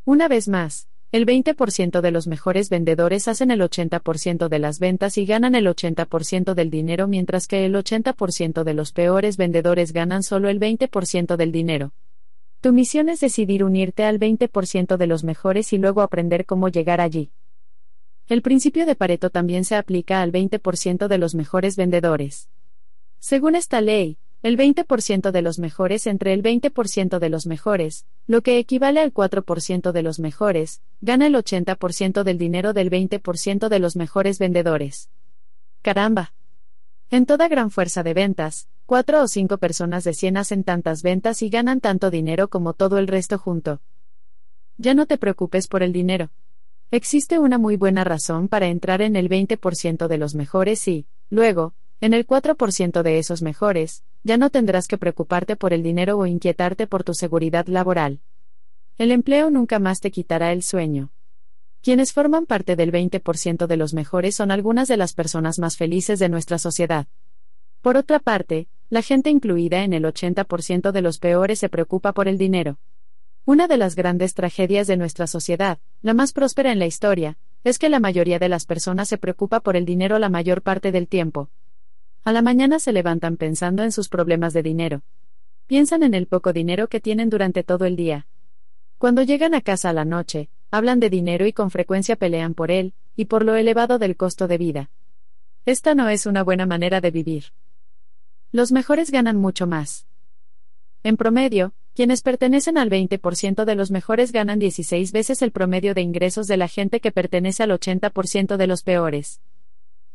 Una 0.03 0.27
vez 0.27 0.47
más, 0.47 0.87
el 1.11 1.27
20% 1.27 2.01
de 2.01 2.11
los 2.11 2.25
mejores 2.25 2.69
vendedores 2.69 3.27
hacen 3.27 3.51
el 3.51 3.61
80% 3.61 4.47
de 4.47 4.59
las 4.59 4.79
ventas 4.79 5.17
y 5.19 5.25
ganan 5.25 5.53
el 5.53 5.67
80% 5.67 6.55
del 6.55 6.71
dinero 6.71 7.07
mientras 7.07 7.47
que 7.47 7.65
el 7.65 7.75
80% 7.75 8.63
de 8.63 8.73
los 8.73 8.93
peores 8.93 9.37
vendedores 9.37 9.93
ganan 9.93 10.23
solo 10.23 10.49
el 10.49 10.59
20% 10.59 11.35
del 11.35 11.51
dinero. 11.51 11.93
Tu 12.61 12.73
misión 12.73 13.09
es 13.09 13.19
decidir 13.19 13.63
unirte 13.63 14.03
al 14.03 14.19
20% 14.19 14.97
de 14.97 15.07
los 15.07 15.23
mejores 15.23 15.71
y 15.73 15.77
luego 15.77 16.01
aprender 16.01 16.45
cómo 16.45 16.69
llegar 16.69 16.99
allí. 16.99 17.31
El 18.27 18.41
principio 18.41 18.85
de 18.85 18.95
Pareto 18.95 19.29
también 19.29 19.65
se 19.65 19.75
aplica 19.75 20.21
al 20.21 20.31
20% 20.31 21.09
de 21.09 21.17
los 21.17 21.35
mejores 21.35 21.75
vendedores. 21.75 22.49
Según 23.19 23.55
esta 23.55 23.81
ley, 23.81 24.17
el 24.43 24.57
20% 24.57 25.31
de 25.31 25.41
los 25.43 25.59
mejores 25.59 26.07
entre 26.07 26.33
el 26.33 26.41
20% 26.41 27.19
de 27.19 27.29
los 27.29 27.45
mejores, 27.45 28.07
lo 28.25 28.41
que 28.41 28.57
equivale 28.57 28.99
al 28.99 29.13
4% 29.13 29.91
de 29.91 30.01
los 30.01 30.19
mejores, 30.19 30.81
gana 30.99 31.27
el 31.27 31.35
80% 31.35 32.23
del 32.23 32.37
dinero 32.39 32.73
del 32.73 32.89
20% 32.89 33.69
de 33.69 33.79
los 33.79 33.95
mejores 33.95 34.39
vendedores. 34.39 35.09
Caramba. 35.83 36.33
En 37.11 37.25
toda 37.25 37.47
gran 37.49 37.69
fuerza 37.69 38.01
de 38.01 38.13
ventas, 38.13 38.67
cuatro 38.87 39.21
o 39.21 39.27
cinco 39.27 39.57
personas 39.57 40.03
de 40.03 40.13
100 40.13 40.37
hacen 40.37 40.63
tantas 40.63 41.03
ventas 41.03 41.43
y 41.43 41.49
ganan 41.49 41.79
tanto 41.79 42.09
dinero 42.09 42.49
como 42.49 42.73
todo 42.73 42.97
el 42.97 43.07
resto 43.07 43.37
junto. 43.37 43.81
Ya 44.77 44.95
no 44.95 45.05
te 45.05 45.17
preocupes 45.17 45.67
por 45.67 45.83
el 45.83 45.93
dinero. 45.93 46.31
Existe 46.89 47.37
una 47.37 47.57
muy 47.57 47.77
buena 47.77 48.03
razón 48.03 48.47
para 48.47 48.67
entrar 48.67 49.01
en 49.01 49.15
el 49.15 49.29
20% 49.29 50.07
de 50.07 50.17
los 50.17 50.33
mejores 50.33 50.87
y, 50.87 51.05
luego, 51.29 51.73
en 52.01 52.15
el 52.15 52.25
4% 52.25 53.03
de 53.03 53.19
esos 53.19 53.43
mejores, 53.43 54.03
ya 54.23 54.35
no 54.35 54.49
tendrás 54.49 54.87
que 54.87 54.97
preocuparte 54.97 55.55
por 55.55 55.71
el 55.71 55.83
dinero 55.83 56.17
o 56.17 56.25
inquietarte 56.25 56.87
por 56.87 57.03
tu 57.03 57.13
seguridad 57.13 57.67
laboral. 57.67 58.21
El 58.97 59.11
empleo 59.11 59.51
nunca 59.51 59.77
más 59.77 59.99
te 60.01 60.09
quitará 60.09 60.51
el 60.51 60.63
sueño. 60.63 61.11
Quienes 61.83 62.11
forman 62.11 62.47
parte 62.47 62.75
del 62.75 62.91
20% 62.91 63.67
de 63.67 63.77
los 63.77 63.93
mejores 63.93 64.35
son 64.35 64.49
algunas 64.49 64.87
de 64.87 64.97
las 64.97 65.13
personas 65.13 65.59
más 65.59 65.77
felices 65.77 66.17
de 66.17 66.29
nuestra 66.29 66.57
sociedad. 66.57 67.05
Por 67.81 67.97
otra 67.97 68.19
parte, 68.19 68.67
la 68.89 69.03
gente 69.03 69.29
incluida 69.29 69.83
en 69.83 69.93
el 69.93 70.03
80% 70.03 70.91
de 70.91 71.01
los 71.01 71.19
peores 71.19 71.59
se 71.59 71.69
preocupa 71.69 72.13
por 72.13 72.27
el 72.27 72.37
dinero. 72.37 72.79
Una 73.45 73.67
de 73.67 73.77
las 73.77 73.95
grandes 73.95 74.33
tragedias 74.33 74.87
de 74.87 74.97
nuestra 74.97 75.27
sociedad, 75.27 75.79
la 76.01 76.13
más 76.13 76.33
próspera 76.33 76.71
en 76.71 76.79
la 76.79 76.87
historia, 76.87 77.37
es 77.63 77.77
que 77.77 77.89
la 77.89 77.99
mayoría 77.99 78.39
de 78.39 78.49
las 78.49 78.65
personas 78.65 79.07
se 79.07 79.17
preocupa 79.17 79.59
por 79.59 79.75
el 79.75 79.85
dinero 79.85 80.19
la 80.19 80.29
mayor 80.29 80.61
parte 80.63 80.91
del 80.91 81.07
tiempo. 81.07 81.49
A 82.23 82.31
la 82.31 82.43
mañana 82.43 82.77
se 82.77 82.93
levantan 82.93 83.35
pensando 83.35 83.81
en 83.81 83.91
sus 83.91 84.07
problemas 84.07 84.53
de 84.53 84.61
dinero. 84.61 85.01
Piensan 85.65 86.03
en 86.03 86.13
el 86.13 86.27
poco 86.27 86.53
dinero 86.53 86.87
que 86.87 86.99
tienen 86.99 87.31
durante 87.31 87.63
todo 87.63 87.85
el 87.85 87.95
día. 87.95 88.27
Cuando 88.99 89.23
llegan 89.23 89.55
a 89.55 89.61
casa 89.61 89.89
a 89.89 89.93
la 89.93 90.05
noche, 90.05 90.49
hablan 90.69 90.99
de 90.99 91.09
dinero 91.09 91.47
y 91.47 91.53
con 91.53 91.71
frecuencia 91.71 92.15
pelean 92.15 92.53
por 92.53 92.69
él, 92.69 92.93
y 93.15 93.25
por 93.25 93.43
lo 93.43 93.55
elevado 93.55 93.97
del 93.97 94.17
costo 94.17 94.47
de 94.47 94.59
vida. 94.59 94.91
Esta 95.65 95.95
no 95.95 96.09
es 96.09 96.27
una 96.27 96.43
buena 96.43 96.67
manera 96.67 97.01
de 97.01 97.09
vivir. 97.09 97.45
Los 98.51 98.71
mejores 98.71 99.09
ganan 99.09 99.37
mucho 99.37 99.65
más. 99.65 100.05
En 101.01 101.17
promedio, 101.17 101.73
quienes 101.95 102.21
pertenecen 102.21 102.77
al 102.77 102.91
20% 102.91 103.65
de 103.65 103.75
los 103.75 103.89
mejores 103.89 104.31
ganan 104.31 104.59
16 104.59 105.11
veces 105.11 105.41
el 105.41 105.51
promedio 105.51 105.95
de 105.95 106.01
ingresos 106.01 106.45
de 106.45 106.57
la 106.57 106.67
gente 106.67 106.99
que 106.99 107.11
pertenece 107.11 107.63
al 107.63 107.71
80% 107.71 108.57
de 108.57 108.67
los 108.67 108.83
peores. 108.83 109.41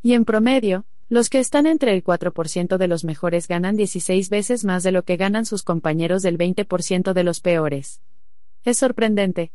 Y 0.01 0.13
en 0.13 0.23
promedio, 0.23 0.85
Los 1.09 1.29
que 1.29 1.39
están 1.39 1.67
entre 1.67 1.93
el 1.93 2.03
4% 2.03 2.77
de 2.77 2.87
los 2.89 3.05
mejores 3.05 3.47
ganan 3.47 3.77
16 3.77 4.29
veces 4.29 4.65
más 4.65 4.83
de 4.83 4.91
lo 4.91 5.03
que 5.03 5.15
ganan 5.15 5.45
sus 5.45 5.63
compañeros 5.63 6.21
del 6.21 6.37
20% 6.37 7.13
de 7.13 7.23
los 7.23 7.39
peores. 7.39 8.01
Es 8.65 8.79
sorprendente. 8.79 9.53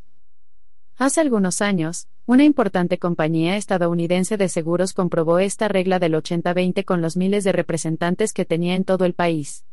Hace 0.96 1.20
algunos 1.20 1.60
años, 1.60 2.08
una 2.24 2.44
importante 2.44 2.96
compañía 2.98 3.58
estadounidense 3.58 4.38
de 4.38 4.48
seguros 4.48 4.94
comprobó 4.94 5.40
esta 5.40 5.68
regla 5.68 5.98
del 5.98 6.14
80-20 6.14 6.86
con 6.86 7.02
los 7.02 7.18
miles 7.18 7.44
de 7.44 7.52
representantes 7.52 8.32
que 8.32 8.46
tenía 8.46 8.74
en 8.74 8.84
todo 8.84 9.04
el 9.04 9.12
país. 9.12 9.66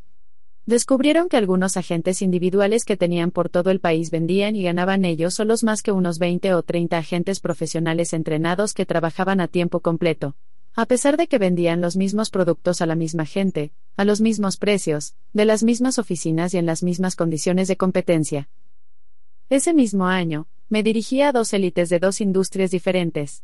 Descubrieron 0.66 1.30
que 1.30 1.38
algunos 1.38 1.78
agentes 1.78 2.22
individuales 2.22 2.84
que 2.84 2.98
tenían 2.98 3.32
por 3.32 3.48
todo 3.48 3.72
el 3.72 3.80
país 3.80 4.12
vendían 4.12 4.58
y 4.58 4.64
ganaban 4.64 5.06
ellos 5.06 5.36
solos 5.36 5.64
más 5.64 5.82
que 5.82 5.94
unos 5.94 6.20
20 6.20 6.56
o 6.56 6.62
30 6.62 6.98
agentes 6.98 7.40
profesionales 7.40 8.12
entrenados 8.12 8.74
que 8.74 8.86
trabajaban 8.86 9.40
a 9.40 9.48
tiempo 9.48 9.80
completo. 9.80 10.36
A 10.80 10.86
pesar 10.86 11.18
de 11.18 11.28
que 11.28 11.40
vendían 11.40 11.82
los 11.82 11.98
mismos 11.98 12.30
productos 12.30 12.82
a 12.82 12.86
la 12.86 12.96
misma 12.96 13.26
gente, 13.26 13.74
a 13.98 14.06
los 14.06 14.22
mismos 14.22 14.56
precios, 14.56 15.14
de 15.34 15.44
las 15.44 15.62
mismas 15.62 16.00
oficinas 16.00 16.54
y 16.54 16.58
en 16.58 16.66
las 16.66 16.84
mismas 16.84 17.18
condiciones 17.18 17.68
de 17.68 17.76
competencia. 17.76 18.48
Ese 19.50 19.74
mismo 19.74 20.06
año, 20.06 20.48
me 20.70 20.82
dirigí 20.82 21.22
a 21.22 21.34
dos 21.34 21.52
élites 21.52 21.90
de 21.90 22.00
dos 22.00 22.22
industrias 22.22 22.72
diferentes. 22.72 23.44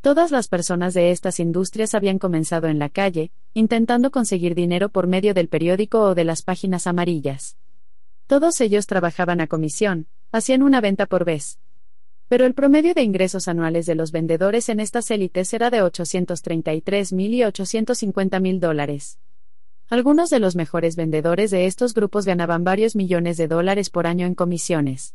Todas 0.00 0.32
las 0.32 0.48
personas 0.48 0.92
de 0.92 1.12
estas 1.12 1.38
industrias 1.38 1.94
habían 1.94 2.18
comenzado 2.18 2.66
en 2.66 2.80
la 2.80 2.88
calle, 2.88 3.30
intentando 3.54 4.10
conseguir 4.10 4.56
dinero 4.56 4.88
por 4.88 5.06
medio 5.06 5.34
del 5.34 5.46
periódico 5.46 6.00
o 6.00 6.14
de 6.16 6.24
las 6.24 6.42
páginas 6.42 6.88
amarillas. 6.88 7.56
Todos 8.26 8.60
ellos 8.60 8.88
trabajaban 8.88 9.40
a 9.40 9.46
comisión, 9.46 10.08
hacían 10.32 10.64
una 10.64 10.80
venta 10.80 11.06
por 11.06 11.24
vez. 11.24 11.60
Pero 12.28 12.44
el 12.44 12.54
promedio 12.54 12.92
de 12.92 13.02
ingresos 13.02 13.46
anuales 13.46 13.86
de 13.86 13.94
los 13.94 14.10
vendedores 14.10 14.68
en 14.68 14.80
estas 14.80 15.10
élites 15.10 15.52
era 15.54 15.70
de 15.70 15.82
833 15.82 17.12
mil 17.12 17.34
y 17.34 17.44
850 17.44 18.40
mil 18.40 18.58
dólares. 18.58 19.18
Algunos 19.88 20.30
de 20.30 20.40
los 20.40 20.56
mejores 20.56 20.96
vendedores 20.96 21.52
de 21.52 21.66
estos 21.66 21.94
grupos 21.94 22.24
ganaban 22.24 22.64
varios 22.64 22.96
millones 22.96 23.36
de 23.36 23.46
dólares 23.46 23.90
por 23.90 24.08
año 24.08 24.26
en 24.26 24.34
comisiones. 24.34 25.14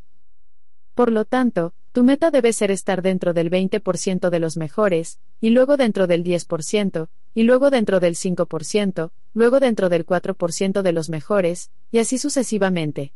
Por 0.95 1.11
lo 1.11 1.25
tanto, 1.25 1.73
tu 1.91 2.03
meta 2.03 2.31
debe 2.31 2.53
ser 2.53 2.71
estar 2.71 3.01
dentro 3.01 3.33
del 3.33 3.49
20% 3.49 4.29
de 4.29 4.39
los 4.39 4.55
mejores, 4.55 5.19
y 5.41 5.49
luego 5.49 5.75
dentro 5.75 6.07
del 6.07 6.23
10%, 6.23 7.09
y 7.33 7.43
luego 7.43 7.69
dentro 7.69 7.99
del 7.99 8.15
5%, 8.15 9.11
luego 9.33 9.59
dentro 9.59 9.89
del 9.89 10.05
4% 10.05 10.81
de 10.81 10.91
los 10.93 11.09
mejores, 11.09 11.71
y 11.91 11.99
así 11.99 12.17
sucesivamente. 12.17 13.11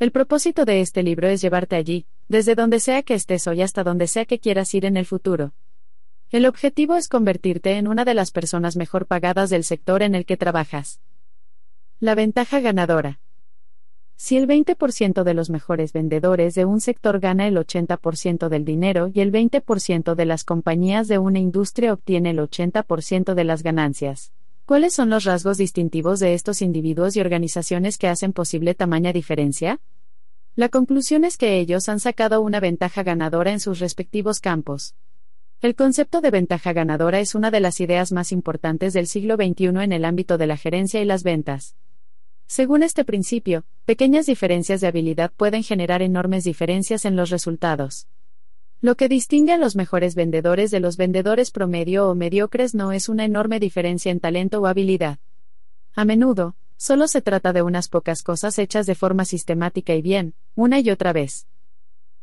El 0.00 0.10
propósito 0.10 0.64
de 0.64 0.80
este 0.80 1.04
libro 1.04 1.28
es 1.28 1.40
llevarte 1.40 1.76
allí, 1.76 2.06
desde 2.28 2.54
donde 2.54 2.78
sea 2.78 3.02
que 3.02 3.14
estés 3.14 3.46
hoy 3.46 3.62
hasta 3.62 3.84
donde 3.84 4.06
sea 4.06 4.26
que 4.26 4.38
quieras 4.38 4.74
ir 4.74 4.84
en 4.84 4.96
el 4.96 5.06
futuro. 5.06 5.54
El 6.30 6.44
objetivo 6.44 6.94
es 6.94 7.08
convertirte 7.08 7.78
en 7.78 7.88
una 7.88 8.04
de 8.04 8.12
las 8.12 8.30
personas 8.32 8.76
mejor 8.76 9.06
pagadas 9.06 9.48
del 9.48 9.64
sector 9.64 10.02
en 10.02 10.14
el 10.14 10.26
que 10.26 10.36
trabajas. 10.36 11.00
La 12.00 12.14
ventaja 12.14 12.60
ganadora. 12.60 13.20
Si 14.16 14.36
el 14.36 14.46
20% 14.46 15.22
de 15.22 15.32
los 15.32 15.48
mejores 15.48 15.92
vendedores 15.92 16.54
de 16.54 16.64
un 16.64 16.80
sector 16.80 17.18
gana 17.20 17.46
el 17.46 17.56
80% 17.56 18.48
del 18.48 18.64
dinero 18.64 19.10
y 19.14 19.20
el 19.20 19.32
20% 19.32 20.14
de 20.14 20.24
las 20.26 20.44
compañías 20.44 21.08
de 21.08 21.18
una 21.18 21.38
industria 21.38 21.92
obtiene 21.94 22.30
el 22.30 22.38
80% 22.38 23.34
de 23.34 23.44
las 23.44 23.62
ganancias, 23.62 24.32
¿cuáles 24.66 24.92
son 24.92 25.08
los 25.08 25.24
rasgos 25.24 25.56
distintivos 25.56 26.18
de 26.20 26.34
estos 26.34 26.60
individuos 26.60 27.16
y 27.16 27.20
organizaciones 27.20 27.96
que 27.96 28.08
hacen 28.08 28.32
posible 28.32 28.74
tamaña 28.74 29.12
diferencia? 29.12 29.80
La 30.58 30.68
conclusión 30.68 31.24
es 31.24 31.36
que 31.36 31.60
ellos 31.60 31.88
han 31.88 32.00
sacado 32.00 32.40
una 32.40 32.58
ventaja 32.58 33.04
ganadora 33.04 33.52
en 33.52 33.60
sus 33.60 33.78
respectivos 33.78 34.40
campos. 34.40 34.96
El 35.60 35.76
concepto 35.76 36.20
de 36.20 36.32
ventaja 36.32 36.72
ganadora 36.72 37.20
es 37.20 37.36
una 37.36 37.52
de 37.52 37.60
las 37.60 37.78
ideas 37.78 38.10
más 38.10 38.32
importantes 38.32 38.92
del 38.92 39.06
siglo 39.06 39.36
XXI 39.36 39.66
en 39.66 39.92
el 39.92 40.04
ámbito 40.04 40.36
de 40.36 40.48
la 40.48 40.56
gerencia 40.56 41.00
y 41.00 41.04
las 41.04 41.22
ventas. 41.22 41.76
Según 42.48 42.82
este 42.82 43.04
principio, 43.04 43.66
pequeñas 43.84 44.26
diferencias 44.26 44.80
de 44.80 44.88
habilidad 44.88 45.30
pueden 45.36 45.62
generar 45.62 46.02
enormes 46.02 46.42
diferencias 46.42 47.04
en 47.04 47.14
los 47.14 47.30
resultados. 47.30 48.08
Lo 48.80 48.96
que 48.96 49.08
distingue 49.08 49.52
a 49.52 49.58
los 49.58 49.76
mejores 49.76 50.16
vendedores 50.16 50.72
de 50.72 50.80
los 50.80 50.96
vendedores 50.96 51.52
promedio 51.52 52.08
o 52.08 52.16
mediocres 52.16 52.74
no 52.74 52.90
es 52.90 53.08
una 53.08 53.24
enorme 53.24 53.60
diferencia 53.60 54.10
en 54.10 54.18
talento 54.18 54.60
o 54.60 54.66
habilidad. 54.66 55.20
A 55.94 56.04
menudo, 56.04 56.56
solo 56.78 57.06
se 57.08 57.20
trata 57.20 57.52
de 57.52 57.60
unas 57.60 57.88
pocas 57.88 58.22
cosas 58.22 58.58
hechas 58.58 58.86
de 58.86 58.94
forma 58.94 59.26
sistemática 59.26 59.94
y 59.94 60.00
bien, 60.00 60.32
una 60.54 60.80
y 60.80 60.88
otra 60.88 61.12
vez. 61.12 61.46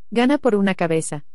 Gana 0.09 0.39
por 0.39 0.55
una 0.55 0.73
cabeza. 0.73 1.25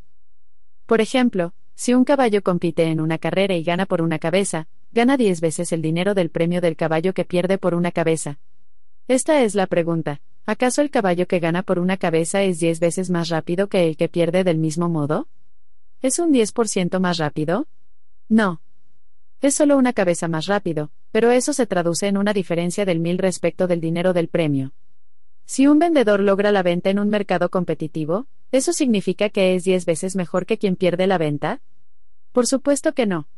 Por 0.87 1.01
ejemplo, 1.01 1.55
si 1.77 1.95
un 1.95 2.05
caballo 2.05 2.43
compite 2.43 2.85
en 2.87 3.01
una 3.01 3.19
carrera 3.19 3.55
y 3.55 3.63
gana 3.63 3.87
por 3.87 4.03
una 4.03 4.19
cabeza, 4.19 4.67
gana 4.91 5.17
10 5.17 5.41
veces 5.41 5.73
el 5.73 5.83
dinero 5.83 6.15
del 6.15 6.31
premio 6.31 6.61
del 6.61 6.77
caballo 6.77 7.15
que 7.15 7.25
pierde 7.25 7.59
por 7.59 7.75
una 7.75 7.93
cabeza. 7.93 8.41
Esta 9.07 9.43
es 9.43 9.55
la 9.55 9.67
pregunta. 9.67 10.21
¿Acaso 10.47 10.83
el 10.83 10.91
caballo 10.91 11.27
que 11.27 11.39
gana 11.39 11.63
por 11.63 11.79
una 11.79 11.97
cabeza 11.97 12.43
es 12.43 12.59
10 12.59 12.81
veces 12.81 13.11
más 13.11 13.29
rápido 13.29 13.69
que 13.69 13.87
el 13.87 13.97
que 13.97 14.09
pierde 14.09 14.43
del 14.43 14.59
mismo 14.59 14.89
modo? 14.89 15.29
¿Es 16.03 16.19
un 16.19 16.33
10% 16.33 16.99
más 16.99 17.19
rápido? 17.19 17.67
No. 18.29 18.61
Es 19.42 19.55
solo 19.55 19.79
una 19.79 19.94
cabeza 19.94 20.29
más 20.29 20.46
rápido, 20.46 20.90
pero 21.12 21.31
eso 21.31 21.55
se 21.55 21.66
traduce 21.66 22.07
en 22.07 22.18
una 22.18 22.35
diferencia 22.35 22.85
del 22.85 23.00
mil 23.00 23.16
respecto 23.16 23.66
del 23.66 23.81
dinero 23.81 24.12
del 24.12 24.29
premio. 24.29 24.72
Si 25.46 25.66
un 25.66 25.79
vendedor 25.79 26.20
logra 26.20 26.53
la 26.53 26.62
venta 26.62 26.90
en 26.90 26.98
un 26.98 27.09
mercado 27.09 27.48
competitivo, 27.48 28.26
¿eso 28.53 28.74
significa 28.74 29.31
que 29.31 29.55
es 29.55 29.64
10 29.64 29.87
veces 29.87 30.14
mejor 30.14 30.44
que 30.44 30.59
quien 30.59 30.76
pierde 30.76 31.07
la 31.07 31.16
venta? 31.16 31.62
Por 32.33 32.46
supuesto 32.46 32.92
que 32.92 33.07
no. 33.07 33.29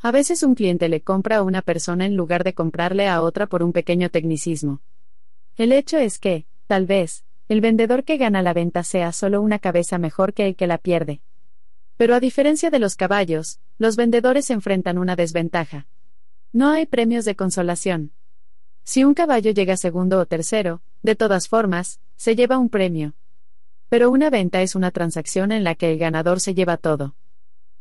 A 0.00 0.12
veces 0.12 0.44
un 0.44 0.54
cliente 0.54 0.88
le 0.88 1.00
compra 1.00 1.38
a 1.38 1.42
una 1.42 1.62
persona 1.62 2.06
en 2.06 2.16
lugar 2.16 2.44
de 2.44 2.54
comprarle 2.54 3.08
a 3.08 3.20
otra 3.20 3.46
por 3.48 3.62
un 3.62 3.72
pequeño 3.72 4.10
tecnicismo. 4.10 4.82
El 5.56 5.72
hecho 5.72 5.98
es 5.98 6.18
que, 6.18 6.46
tal 6.68 6.86
vez, 6.86 7.24
el 7.48 7.60
vendedor 7.60 8.04
que 8.04 8.18
gana 8.18 8.40
la 8.40 8.52
venta 8.52 8.84
sea 8.84 9.10
solo 9.12 9.42
una 9.42 9.58
cabeza 9.58 9.98
mejor 9.98 10.32
que 10.32 10.46
el 10.46 10.56
que 10.56 10.66
la 10.66 10.78
pierde. 10.78 11.22
Pero 11.96 12.14
a 12.14 12.20
diferencia 12.20 12.70
de 12.70 12.78
los 12.78 12.96
caballos, 12.96 13.60
los 13.78 13.96
vendedores 13.96 14.50
enfrentan 14.50 14.98
una 14.98 15.16
desventaja. 15.16 15.86
No 16.52 16.70
hay 16.70 16.86
premios 16.86 17.24
de 17.24 17.36
consolación. 17.36 18.12
Si 18.82 19.04
un 19.04 19.14
caballo 19.14 19.50
llega 19.50 19.76
segundo 19.76 20.18
o 20.18 20.26
tercero, 20.26 20.82
de 21.02 21.14
todas 21.14 21.48
formas, 21.48 22.00
se 22.16 22.36
lleva 22.36 22.58
un 22.58 22.68
premio. 22.68 23.14
Pero 23.88 24.10
una 24.10 24.30
venta 24.30 24.62
es 24.62 24.74
una 24.74 24.90
transacción 24.90 25.52
en 25.52 25.64
la 25.64 25.74
que 25.74 25.92
el 25.92 25.98
ganador 25.98 26.40
se 26.40 26.54
lleva 26.54 26.76
todo. 26.76 27.14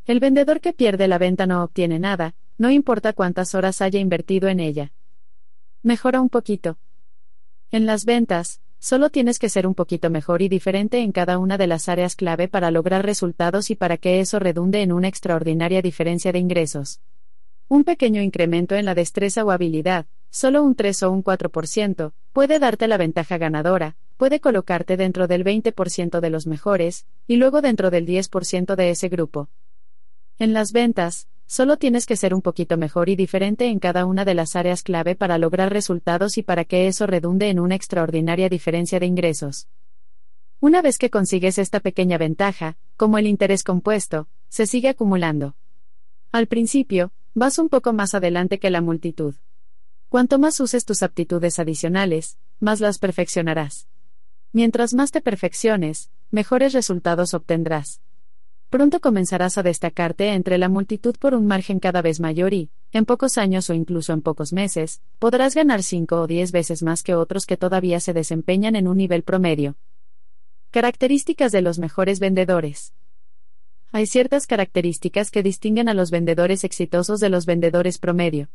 El 0.06 0.20
vendedor 0.20 0.62
que 0.62 0.74
pierde 0.74 1.08
la 1.08 1.18
venta 1.18 1.46
no 1.46 1.64
obtiene 1.64 2.00
nada, 2.00 2.36
no 2.58 2.70
importa 2.70 3.14
cuántas 3.14 3.56
horas 3.56 3.82
haya 3.82 4.00
invertido 4.00 4.50
en 4.50 4.60
ella. 4.60 4.92
Mejora 5.82 6.22
un 6.22 6.30
poquito, 6.30 6.78
en 7.74 7.88
las 7.88 8.06
ventas, 8.06 8.62
solo 8.84 9.10
tienes 9.10 9.40
que 9.40 9.48
ser 9.48 9.66
un 9.66 9.76
poquito 9.76 10.10
mejor 10.10 10.42
y 10.42 10.50
diferente 10.50 11.00
en 11.00 11.14
cada 11.14 11.38
una 11.38 11.58
de 11.58 11.68
las 11.68 11.88
áreas 11.88 12.18
clave 12.18 12.50
para 12.50 12.70
lograr 12.70 13.06
resultados 13.06 13.70
y 13.70 13.76
para 13.76 13.96
que 13.96 14.20
eso 14.20 14.40
redunde 14.40 14.82
en 14.82 14.92
una 14.92 15.08
extraordinaria 15.08 15.82
diferencia 15.82 16.34
de 16.34 16.40
ingresos. 16.40 17.00
Un 17.70 17.86
pequeño 17.86 18.22
incremento 18.22 18.76
en 18.76 18.84
la 18.84 18.94
destreza 18.94 19.46
o 19.46 19.52
habilidad, 19.52 20.06
solo 20.32 20.62
un 20.64 20.76
3 20.76 21.04
o 21.04 21.12
un 21.12 21.24
4%, 21.24 22.12
puede 22.34 22.60
darte 22.60 22.90
la 22.90 22.98
ventaja 22.98 23.38
ganadora, 23.38 23.96
puede 24.18 24.42
colocarte 24.42 24.98
dentro 24.98 25.28
del 25.28 25.46
20% 25.46 26.20
de 26.20 26.30
los 26.30 26.46
mejores, 26.46 27.06
y 27.26 27.38
luego 27.38 27.62
dentro 27.62 27.90
del 27.90 28.06
10% 28.06 28.76
de 28.76 28.90
ese 28.90 29.08
grupo. 29.08 29.48
En 30.40 30.52
las 30.52 30.74
ventas, 30.74 31.30
Solo 31.56 31.78
tienes 31.78 32.08
que 32.08 32.16
ser 32.16 32.34
un 32.34 32.42
poquito 32.42 32.78
mejor 32.78 33.10
y 33.10 33.16
diferente 33.16 33.68
en 33.68 33.78
cada 33.78 34.08
una 34.08 34.26
de 34.26 34.34
las 34.34 34.56
áreas 34.56 34.82
clave 34.82 35.14
para 35.14 35.38
lograr 35.38 35.72
resultados 35.72 36.40
y 36.40 36.42
para 36.42 36.66
que 36.66 36.88
eso 36.88 37.06
redunde 37.06 37.48
en 37.52 37.60
una 37.60 37.76
extraordinaria 37.76 38.50
diferencia 38.50 39.00
de 39.00 39.06
ingresos. 39.06 39.68
Una 40.60 40.82
vez 40.82 40.98
que 40.98 41.12
consigues 41.12 41.60
esta 41.60 41.80
pequeña 41.80 42.18
ventaja, 42.18 42.76
como 42.98 43.20
el 43.20 43.28
interés 43.28 43.64
compuesto, 43.64 44.28
se 44.50 44.66
sigue 44.66 44.90
acumulando. 44.90 45.56
Al 46.32 46.48
principio, 46.48 47.12
vas 47.36 47.60
un 47.60 47.70
poco 47.70 47.94
más 47.94 48.16
adelante 48.16 48.58
que 48.58 48.72
la 48.72 48.82
multitud. 48.82 49.36
Cuanto 50.10 50.40
más 50.40 50.60
uses 50.60 50.86
tus 50.86 51.04
aptitudes 51.04 51.60
adicionales, 51.60 52.40
más 52.60 52.80
las 52.80 52.98
perfeccionarás. 52.98 53.88
Mientras 54.54 54.96
más 54.96 55.12
te 55.12 55.22
perfecciones, 55.22 56.10
mejores 56.32 56.74
resultados 56.74 57.36
obtendrás 57.36 58.02
pronto 58.74 59.02
comenzarás 59.02 59.60
a 59.60 59.62
destacarte 59.62 60.34
entre 60.34 60.58
la 60.58 60.68
multitud 60.68 61.16
por 61.20 61.36
un 61.36 61.46
margen 61.46 61.80
cada 61.80 62.02
vez 62.02 62.20
mayor 62.20 62.56
y, 62.56 62.72
en 62.92 63.06
pocos 63.06 63.38
años 63.38 63.70
o 63.70 63.76
incluso 63.76 64.14
en 64.14 64.24
pocos 64.24 64.52
meses, 64.52 65.00
podrás 65.20 65.54
ganar 65.54 65.84
5 65.84 66.22
o 66.22 66.26
10 66.26 66.52
veces 66.52 66.82
más 66.82 67.04
que 67.04 67.14
otros 67.14 67.46
que 67.46 67.56
todavía 67.56 68.00
se 68.00 68.14
desempeñan 68.14 68.76
en 68.76 68.88
un 68.88 68.98
nivel 68.98 69.22
promedio. 69.22 69.76
Características 70.72 71.52
de 71.52 71.62
los 71.62 71.78
mejores 71.78 72.20
vendedores. 72.20 72.96
Hay 73.92 74.08
ciertas 74.08 74.48
características 74.48 75.30
que 75.30 75.44
distinguen 75.44 75.88
a 75.88 75.94
los 75.94 76.10
vendedores 76.10 76.64
exitosos 76.64 77.20
de 77.20 77.30
los 77.30 77.46
vendedores 77.46 78.00
promedio. 78.00 78.50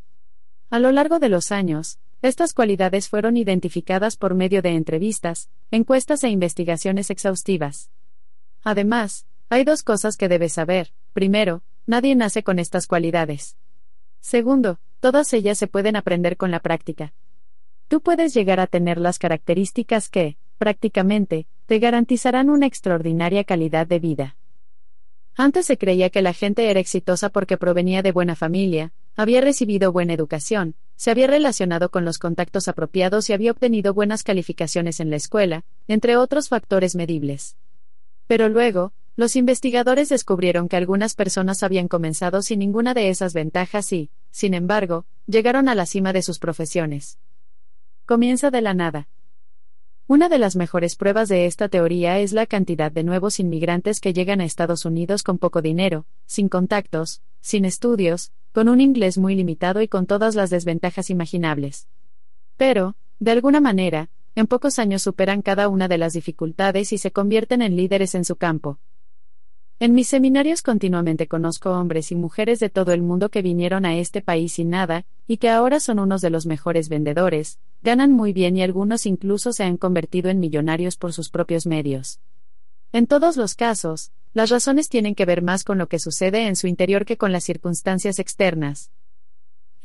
A 0.68 0.80
lo 0.80 0.90
largo 0.90 1.20
de 1.20 1.28
los 1.28 1.52
años, 1.52 2.00
estas 2.22 2.54
cualidades 2.54 3.08
fueron 3.08 3.36
identificadas 3.36 4.16
por 4.16 4.34
medio 4.34 4.62
de 4.62 4.70
entrevistas, 4.70 5.48
encuestas 5.70 6.24
e 6.24 6.28
investigaciones 6.28 7.10
exhaustivas. 7.10 7.92
Además, 8.64 9.27
hay 9.48 9.64
dos 9.64 9.82
cosas 9.82 10.16
que 10.16 10.28
debes 10.28 10.52
saber. 10.52 10.92
Primero, 11.12 11.62
nadie 11.86 12.14
nace 12.14 12.42
con 12.42 12.58
estas 12.58 12.86
cualidades. 12.86 13.56
Segundo, 14.20 14.78
todas 15.00 15.32
ellas 15.32 15.58
se 15.58 15.66
pueden 15.66 15.96
aprender 15.96 16.36
con 16.36 16.50
la 16.50 16.60
práctica. 16.60 17.14
Tú 17.88 18.00
puedes 18.02 18.34
llegar 18.34 18.60
a 18.60 18.66
tener 18.66 18.98
las 18.98 19.18
características 19.18 20.10
que, 20.10 20.36
prácticamente, 20.58 21.46
te 21.66 21.78
garantizarán 21.78 22.50
una 22.50 22.66
extraordinaria 22.66 23.44
calidad 23.44 23.86
de 23.86 23.98
vida. 23.98 24.36
Antes 25.34 25.66
se 25.66 25.78
creía 25.78 26.10
que 26.10 26.20
la 26.20 26.32
gente 26.32 26.68
era 26.68 26.80
exitosa 26.80 27.28
porque 27.28 27.56
provenía 27.56 28.02
de 28.02 28.12
buena 28.12 28.34
familia, 28.34 28.92
había 29.16 29.40
recibido 29.40 29.92
buena 29.92 30.12
educación, 30.12 30.74
se 30.96 31.10
había 31.10 31.28
relacionado 31.28 31.90
con 31.90 32.04
los 32.04 32.18
contactos 32.18 32.68
apropiados 32.68 33.30
y 33.30 33.32
había 33.32 33.52
obtenido 33.52 33.94
buenas 33.94 34.24
calificaciones 34.24 34.98
en 35.00 35.10
la 35.10 35.16
escuela, 35.16 35.64
entre 35.86 36.16
otros 36.16 36.48
factores 36.48 36.96
medibles. 36.96 37.56
Pero 38.26 38.48
luego, 38.48 38.92
los 39.18 39.34
investigadores 39.34 40.08
descubrieron 40.08 40.68
que 40.68 40.76
algunas 40.76 41.16
personas 41.16 41.64
habían 41.64 41.88
comenzado 41.88 42.40
sin 42.40 42.60
ninguna 42.60 42.94
de 42.94 43.08
esas 43.08 43.34
ventajas 43.34 43.92
y, 43.92 44.12
sin 44.30 44.54
embargo, 44.54 45.06
llegaron 45.26 45.68
a 45.68 45.74
la 45.74 45.86
cima 45.86 46.12
de 46.12 46.22
sus 46.22 46.38
profesiones. 46.38 47.18
Comienza 48.06 48.52
de 48.52 48.60
la 48.60 48.74
nada. 48.74 49.08
Una 50.06 50.28
de 50.28 50.38
las 50.38 50.54
mejores 50.54 50.94
pruebas 50.94 51.28
de 51.28 51.46
esta 51.46 51.68
teoría 51.68 52.20
es 52.20 52.32
la 52.32 52.46
cantidad 52.46 52.92
de 52.92 53.02
nuevos 53.02 53.40
inmigrantes 53.40 53.98
que 53.98 54.12
llegan 54.12 54.40
a 54.40 54.44
Estados 54.44 54.84
Unidos 54.84 55.24
con 55.24 55.38
poco 55.38 55.62
dinero, 55.62 56.06
sin 56.26 56.48
contactos, 56.48 57.20
sin 57.40 57.64
estudios, 57.64 58.30
con 58.52 58.68
un 58.68 58.80
inglés 58.80 59.18
muy 59.18 59.34
limitado 59.34 59.82
y 59.82 59.88
con 59.88 60.06
todas 60.06 60.36
las 60.36 60.48
desventajas 60.48 61.10
imaginables. 61.10 61.88
Pero, 62.56 62.94
de 63.18 63.32
alguna 63.32 63.60
manera, 63.60 64.10
en 64.36 64.46
pocos 64.46 64.78
años 64.78 65.02
superan 65.02 65.42
cada 65.42 65.68
una 65.68 65.88
de 65.88 65.98
las 65.98 66.12
dificultades 66.12 66.92
y 66.92 66.98
se 66.98 67.10
convierten 67.10 67.62
en 67.62 67.74
líderes 67.74 68.14
en 68.14 68.24
su 68.24 68.36
campo. 68.36 68.78
En 69.80 69.94
mis 69.94 70.08
seminarios 70.08 70.60
continuamente 70.60 71.28
conozco 71.28 71.70
hombres 71.70 72.10
y 72.10 72.16
mujeres 72.16 72.58
de 72.58 72.68
todo 72.68 72.92
el 72.92 73.00
mundo 73.00 73.28
que 73.28 73.42
vinieron 73.42 73.86
a 73.86 73.96
este 73.96 74.20
país 74.20 74.54
sin 74.54 74.70
nada, 74.70 75.06
y 75.28 75.36
que 75.36 75.50
ahora 75.50 75.78
son 75.78 76.00
unos 76.00 76.20
de 76.20 76.30
los 76.30 76.46
mejores 76.46 76.88
vendedores, 76.88 77.60
ganan 77.82 78.10
muy 78.10 78.32
bien 78.32 78.56
y 78.56 78.62
algunos 78.62 79.06
incluso 79.06 79.52
se 79.52 79.62
han 79.62 79.76
convertido 79.76 80.30
en 80.30 80.40
millonarios 80.40 80.96
por 80.96 81.12
sus 81.12 81.30
propios 81.30 81.64
medios. 81.64 82.18
En 82.90 83.06
todos 83.06 83.36
los 83.36 83.54
casos, 83.54 84.10
las 84.34 84.50
razones 84.50 84.88
tienen 84.88 85.14
que 85.14 85.26
ver 85.26 85.42
más 85.42 85.62
con 85.62 85.78
lo 85.78 85.88
que 85.88 86.00
sucede 86.00 86.48
en 86.48 86.56
su 86.56 86.66
interior 86.66 87.04
que 87.04 87.16
con 87.16 87.30
las 87.30 87.44
circunstancias 87.44 88.18
externas. 88.18 88.90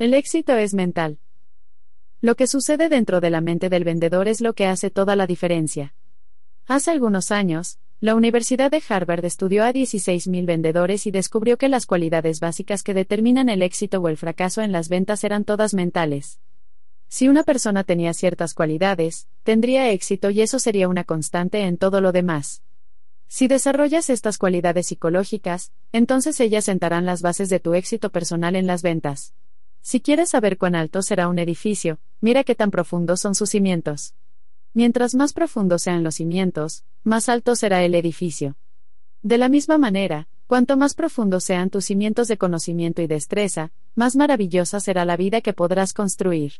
El 0.00 0.12
éxito 0.12 0.56
es 0.56 0.74
mental. 0.74 1.20
Lo 2.20 2.34
que 2.34 2.48
sucede 2.48 2.88
dentro 2.88 3.20
de 3.20 3.30
la 3.30 3.40
mente 3.40 3.68
del 3.68 3.84
vendedor 3.84 4.26
es 4.26 4.40
lo 4.40 4.54
que 4.54 4.66
hace 4.66 4.90
toda 4.90 5.14
la 5.14 5.28
diferencia. 5.28 5.94
Hace 6.66 6.90
algunos 6.90 7.30
años, 7.30 7.78
la 8.04 8.14
Universidad 8.14 8.70
de 8.70 8.82
Harvard 8.86 9.24
estudió 9.24 9.64
a 9.64 9.72
16.000 9.72 10.44
vendedores 10.44 11.06
y 11.06 11.10
descubrió 11.10 11.56
que 11.56 11.70
las 11.70 11.86
cualidades 11.86 12.38
básicas 12.38 12.82
que 12.82 12.92
determinan 12.92 13.48
el 13.48 13.62
éxito 13.62 13.98
o 13.98 14.08
el 14.10 14.18
fracaso 14.18 14.60
en 14.60 14.72
las 14.72 14.90
ventas 14.90 15.24
eran 15.24 15.46
todas 15.46 15.72
mentales. 15.72 16.38
Si 17.08 17.28
una 17.28 17.44
persona 17.44 17.82
tenía 17.82 18.12
ciertas 18.12 18.52
cualidades, 18.52 19.26
tendría 19.42 19.90
éxito 19.90 20.28
y 20.28 20.42
eso 20.42 20.58
sería 20.58 20.86
una 20.86 21.04
constante 21.04 21.62
en 21.62 21.78
todo 21.78 22.02
lo 22.02 22.12
demás. 22.12 22.62
Si 23.26 23.48
desarrollas 23.48 24.10
estas 24.10 24.36
cualidades 24.36 24.88
psicológicas, 24.88 25.72
entonces 25.90 26.38
ellas 26.40 26.66
sentarán 26.66 27.06
las 27.06 27.22
bases 27.22 27.48
de 27.48 27.58
tu 27.58 27.72
éxito 27.72 28.10
personal 28.10 28.54
en 28.54 28.66
las 28.66 28.82
ventas. 28.82 29.32
Si 29.80 30.02
quieres 30.02 30.28
saber 30.28 30.58
cuán 30.58 30.74
alto 30.74 31.00
será 31.00 31.26
un 31.28 31.38
edificio, 31.38 32.00
mira 32.20 32.44
qué 32.44 32.54
tan 32.54 32.70
profundos 32.70 33.20
son 33.20 33.34
sus 33.34 33.48
cimientos. 33.48 34.14
Mientras 34.74 35.14
más 35.14 35.32
profundos 35.32 35.82
sean 35.82 36.02
los 36.02 36.16
cimientos, 36.16 36.84
más 37.04 37.28
alto 37.28 37.54
será 37.54 37.84
el 37.84 37.94
edificio. 37.94 38.56
De 39.22 39.38
la 39.38 39.48
misma 39.48 39.78
manera, 39.78 40.26
cuanto 40.48 40.76
más 40.76 40.94
profundos 40.94 41.44
sean 41.44 41.70
tus 41.70 41.84
cimientos 41.84 42.26
de 42.26 42.36
conocimiento 42.36 43.00
y 43.00 43.06
destreza, 43.06 43.70
más 43.94 44.16
maravillosa 44.16 44.80
será 44.80 45.04
la 45.04 45.16
vida 45.16 45.40
que 45.40 45.52
podrás 45.52 45.92
construir. 45.92 46.54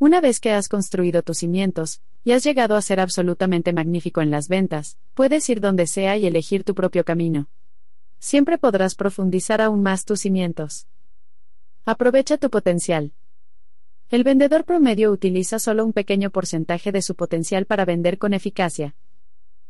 Una 0.00 0.20
vez 0.20 0.40
que 0.40 0.50
has 0.50 0.68
construido 0.68 1.22
tus 1.22 1.38
cimientos, 1.38 2.02
y 2.24 2.32
has 2.32 2.42
llegado 2.42 2.74
a 2.74 2.82
ser 2.82 2.98
absolutamente 2.98 3.72
magnífico 3.72 4.20
en 4.20 4.32
las 4.32 4.48
ventas, 4.48 4.98
puedes 5.14 5.48
ir 5.48 5.60
donde 5.60 5.86
sea 5.86 6.16
y 6.16 6.26
elegir 6.26 6.64
tu 6.64 6.74
propio 6.74 7.04
camino. 7.04 7.48
Siempre 8.18 8.58
podrás 8.58 8.96
profundizar 8.96 9.60
aún 9.60 9.82
más 9.82 10.04
tus 10.04 10.20
cimientos. 10.20 10.88
Aprovecha 11.84 12.38
tu 12.38 12.50
potencial. 12.50 13.12
El 14.10 14.22
vendedor 14.22 14.64
promedio 14.64 15.10
utiliza 15.10 15.58
solo 15.58 15.84
un 15.84 15.92
pequeño 15.92 16.30
porcentaje 16.30 16.92
de 16.92 17.02
su 17.02 17.14
potencial 17.14 17.66
para 17.66 17.84
vender 17.84 18.18
con 18.18 18.34
eficacia. 18.34 18.94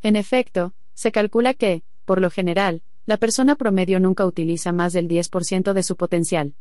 En 0.03 0.17
efecto, 0.17 0.75
se 0.93 1.13
calcula 1.13 1.55
que, 1.55 1.83
por 2.05 2.21
lo 2.21 2.31
general, 2.31 2.83
la 3.07 3.17
persona 3.17 3.55
promedio 3.55 4.01
nunca 4.01 4.27
utiliza 4.27 4.73
más 4.73 4.93
del 4.93 5.09
10% 5.09 5.73
de 5.73 5.83
su 5.83 5.97
potencial. 5.97 6.55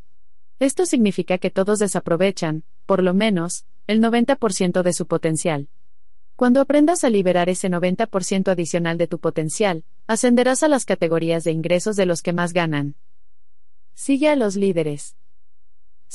Esto 0.60 0.86
significa 0.86 1.38
que 1.38 1.50
todos 1.50 1.80
desaprovechan, 1.80 2.64
por 2.86 3.02
lo 3.02 3.14
menos, 3.14 3.66
el 3.88 4.02
90% 4.02 4.82
de 4.82 4.94
su 4.94 5.08
potencial. 5.08 5.68
Cuando 6.36 6.62
aprendas 6.62 7.04
a 7.04 7.10
liberar 7.10 7.50
ese 7.50 7.70
90% 7.70 8.50
adicional 8.50 8.98
de 8.98 9.08
tu 9.08 9.20
potencial, 9.20 9.84
ascenderás 10.08 10.64
a 10.64 10.68
las 10.68 10.86
categorías 10.86 11.44
de 11.44 11.52
ingresos 11.52 11.96
de 11.96 12.06
los 12.06 12.22
que 12.22 12.34
más 12.34 12.54
ganan. 12.54 12.96
Sigue 13.94 14.30
a 14.30 14.36
los 14.36 14.56
líderes. 14.56 15.16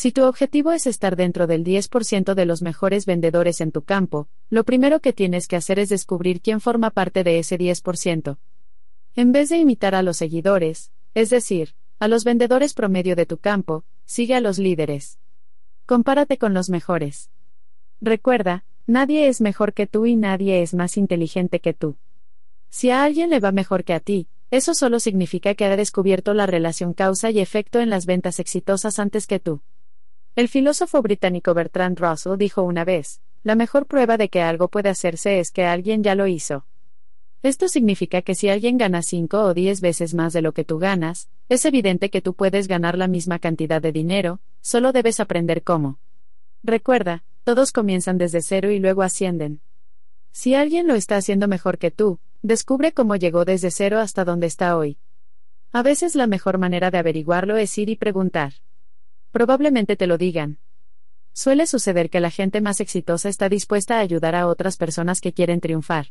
Si 0.00 0.12
tu 0.12 0.22
objetivo 0.22 0.70
es 0.70 0.86
estar 0.86 1.16
dentro 1.16 1.48
del 1.48 1.64
10% 1.64 2.34
de 2.34 2.44
los 2.44 2.62
mejores 2.62 3.04
vendedores 3.04 3.60
en 3.60 3.72
tu 3.72 3.82
campo, 3.82 4.28
lo 4.48 4.62
primero 4.62 5.00
que 5.00 5.12
tienes 5.12 5.48
que 5.48 5.56
hacer 5.56 5.80
es 5.80 5.88
descubrir 5.88 6.40
quién 6.40 6.60
forma 6.60 6.90
parte 6.90 7.24
de 7.24 7.40
ese 7.40 7.58
10%. 7.58 8.38
En 9.16 9.32
vez 9.32 9.48
de 9.48 9.56
imitar 9.56 9.96
a 9.96 10.04
los 10.04 10.18
seguidores, 10.18 10.92
es 11.14 11.30
decir, 11.30 11.74
a 11.98 12.06
los 12.06 12.22
vendedores 12.22 12.74
promedio 12.74 13.16
de 13.16 13.26
tu 13.26 13.38
campo, 13.38 13.84
sigue 14.04 14.36
a 14.36 14.40
los 14.40 14.60
líderes. 14.60 15.18
Compárate 15.84 16.38
con 16.38 16.54
los 16.54 16.70
mejores. 16.70 17.32
Recuerda, 18.00 18.64
nadie 18.86 19.26
es 19.26 19.40
mejor 19.40 19.74
que 19.74 19.88
tú 19.88 20.06
y 20.06 20.14
nadie 20.14 20.62
es 20.62 20.74
más 20.74 20.96
inteligente 20.96 21.58
que 21.58 21.74
tú. 21.74 21.96
Si 22.70 22.90
a 22.90 23.02
alguien 23.02 23.30
le 23.30 23.40
va 23.40 23.50
mejor 23.50 23.82
que 23.82 23.94
a 23.94 23.98
ti, 23.98 24.28
eso 24.52 24.74
solo 24.74 25.00
significa 25.00 25.54
que 25.54 25.64
ha 25.64 25.76
descubierto 25.76 26.34
la 26.34 26.46
relación 26.46 26.94
causa 26.94 27.32
y 27.32 27.40
efecto 27.40 27.80
en 27.80 27.90
las 27.90 28.06
ventas 28.06 28.38
exitosas 28.38 29.00
antes 29.00 29.26
que 29.26 29.40
tú. 29.40 29.60
El 30.38 30.46
filósofo 30.46 31.02
británico 31.02 31.52
Bertrand 31.52 31.98
Russell 31.98 32.38
dijo 32.38 32.62
una 32.62 32.84
vez, 32.84 33.20
la 33.42 33.56
mejor 33.56 33.86
prueba 33.86 34.16
de 34.16 34.28
que 34.28 34.40
algo 34.40 34.68
puede 34.68 34.88
hacerse 34.88 35.40
es 35.40 35.50
que 35.50 35.64
alguien 35.64 36.04
ya 36.04 36.14
lo 36.14 36.28
hizo. 36.28 36.64
Esto 37.42 37.66
significa 37.66 38.22
que 38.22 38.36
si 38.36 38.48
alguien 38.48 38.78
gana 38.78 39.02
5 39.02 39.36
o 39.36 39.52
10 39.52 39.80
veces 39.80 40.14
más 40.14 40.32
de 40.32 40.40
lo 40.40 40.52
que 40.52 40.62
tú 40.62 40.78
ganas, 40.78 41.28
es 41.48 41.64
evidente 41.64 42.08
que 42.08 42.22
tú 42.22 42.34
puedes 42.34 42.68
ganar 42.68 42.96
la 42.96 43.08
misma 43.08 43.40
cantidad 43.40 43.82
de 43.82 43.90
dinero, 43.90 44.38
solo 44.60 44.92
debes 44.92 45.18
aprender 45.18 45.64
cómo. 45.64 45.98
Recuerda, 46.62 47.24
todos 47.42 47.72
comienzan 47.72 48.16
desde 48.16 48.40
cero 48.40 48.70
y 48.70 48.78
luego 48.78 49.02
ascienden. 49.02 49.60
Si 50.30 50.54
alguien 50.54 50.86
lo 50.86 50.94
está 50.94 51.16
haciendo 51.16 51.48
mejor 51.48 51.78
que 51.78 51.90
tú, 51.90 52.20
descubre 52.42 52.92
cómo 52.92 53.16
llegó 53.16 53.44
desde 53.44 53.72
cero 53.72 53.98
hasta 53.98 54.24
donde 54.24 54.46
está 54.46 54.76
hoy. 54.76 54.98
A 55.72 55.82
veces 55.82 56.14
la 56.14 56.28
mejor 56.28 56.58
manera 56.58 56.92
de 56.92 56.98
averiguarlo 56.98 57.56
es 57.56 57.76
ir 57.76 57.88
y 57.88 57.96
preguntar. 57.96 58.52
Probablemente 59.38 59.94
te 59.94 60.08
lo 60.08 60.18
digan. 60.18 60.58
Suele 61.32 61.68
suceder 61.68 62.10
que 62.10 62.18
la 62.18 62.32
gente 62.32 62.60
más 62.60 62.80
exitosa 62.80 63.28
está 63.28 63.48
dispuesta 63.48 63.96
a 63.96 64.00
ayudar 64.00 64.34
a 64.34 64.48
otras 64.48 64.76
personas 64.76 65.20
que 65.20 65.32
quieren 65.32 65.60
triunfar. 65.60 66.08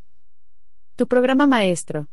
Tu 0.96 1.10
programa 1.10 1.46
maestro. 1.46 2.08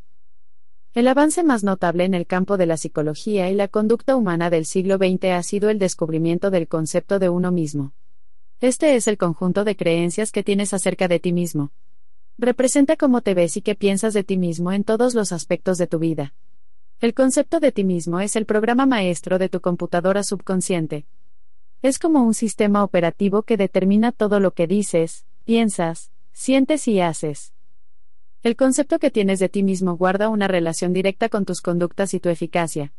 El 0.92 1.06
avance 1.06 1.44
más 1.44 1.62
notable 1.62 2.02
en 2.02 2.14
el 2.14 2.26
campo 2.26 2.56
de 2.56 2.66
la 2.66 2.76
psicología 2.76 3.48
y 3.48 3.54
la 3.54 3.68
conducta 3.68 4.16
humana 4.16 4.50
del 4.50 4.66
siglo 4.66 4.96
XX 4.96 5.26
ha 5.26 5.42
sido 5.44 5.70
el 5.70 5.78
descubrimiento 5.78 6.50
del 6.50 6.66
concepto 6.66 7.20
de 7.20 7.28
uno 7.28 7.52
mismo. 7.52 7.92
Este 8.60 8.96
es 8.96 9.06
el 9.06 9.16
conjunto 9.16 9.62
de 9.62 9.76
creencias 9.76 10.32
que 10.32 10.42
tienes 10.42 10.74
acerca 10.74 11.06
de 11.06 11.20
ti 11.20 11.32
mismo. 11.32 11.70
Representa 12.38 12.96
cómo 12.96 13.20
te 13.20 13.34
ves 13.34 13.56
y 13.56 13.62
qué 13.62 13.76
piensas 13.76 14.14
de 14.14 14.24
ti 14.24 14.36
mismo 14.36 14.72
en 14.72 14.82
todos 14.82 15.14
los 15.14 15.30
aspectos 15.30 15.78
de 15.78 15.86
tu 15.86 16.00
vida. 16.00 16.34
El 17.00 17.12
concepto 17.12 17.60
de 17.60 17.72
ti 17.72 17.84
mismo 17.84 18.20
es 18.20 18.36
el 18.36 18.46
programa 18.46 18.86
maestro 18.86 19.38
de 19.38 19.48
tu 19.48 19.60
computadora 19.60 20.22
subconsciente. 20.22 21.06
Es 21.82 21.98
como 21.98 22.22
un 22.22 22.34
sistema 22.34 22.82
operativo 22.82 23.42
que 23.42 23.56
determina 23.56 24.12
todo 24.12 24.40
lo 24.40 24.52
que 24.52 24.66
dices, 24.66 25.26
piensas, 25.44 26.10
sientes 26.32 26.88
y 26.88 27.00
haces. 27.00 27.52
El 28.42 28.56
concepto 28.56 28.98
que 28.98 29.10
tienes 29.10 29.38
de 29.38 29.48
ti 29.48 29.62
mismo 29.62 29.96
guarda 29.96 30.28
una 30.28 30.48
relación 30.48 30.92
directa 30.92 31.28
con 31.28 31.44
tus 31.44 31.60
conductas 31.60 32.14
y 32.14 32.20
tu 32.20 32.28
eficacia. 32.28 32.92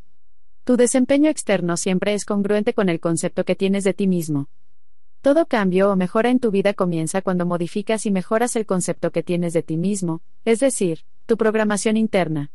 Tu 0.66 0.78
desempeño 0.78 1.30
externo 1.30 1.78
siempre 1.78 2.14
es 2.14 2.26
congruente 2.26 2.74
con 2.74 2.90
el 2.90 3.00
concepto 3.00 3.44
que 3.44 3.56
tienes 3.56 3.84
de 3.84 3.94
ti 3.94 4.08
mismo. 4.08 4.50
Todo 5.22 5.48
cambio 5.48 5.92
o 5.92 5.96
mejora 5.96 6.30
en 6.30 6.40
tu 6.40 6.52
vida 6.52 6.74
comienza 6.74 7.22
cuando 7.22 7.46
modificas 7.46 8.06
y 8.06 8.12
mejoras 8.12 8.56
el 8.56 8.66
concepto 8.66 9.12
que 9.12 9.24
tienes 9.24 9.54
de 9.54 9.64
ti 9.64 9.78
mismo, 9.78 10.22
es 10.44 10.60
decir, 10.60 11.06
tu 11.26 11.38
programación 11.38 11.98
interna. 11.98 12.52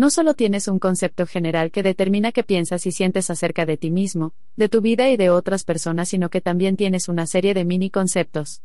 No 0.00 0.08
solo 0.08 0.32
tienes 0.32 0.66
un 0.66 0.78
concepto 0.78 1.26
general 1.26 1.70
que 1.70 1.82
determina 1.82 2.32
qué 2.32 2.42
piensas 2.42 2.86
y 2.86 2.90
sientes 2.90 3.28
acerca 3.28 3.66
de 3.66 3.76
ti 3.76 3.90
mismo, 3.90 4.32
de 4.56 4.70
tu 4.70 4.80
vida 4.80 5.10
y 5.10 5.18
de 5.18 5.28
otras 5.28 5.62
personas, 5.62 6.08
sino 6.08 6.30
que 6.30 6.40
también 6.40 6.78
tienes 6.78 7.10
una 7.10 7.26
serie 7.26 7.52
de 7.52 7.66
mini 7.66 7.90
conceptos. 7.90 8.62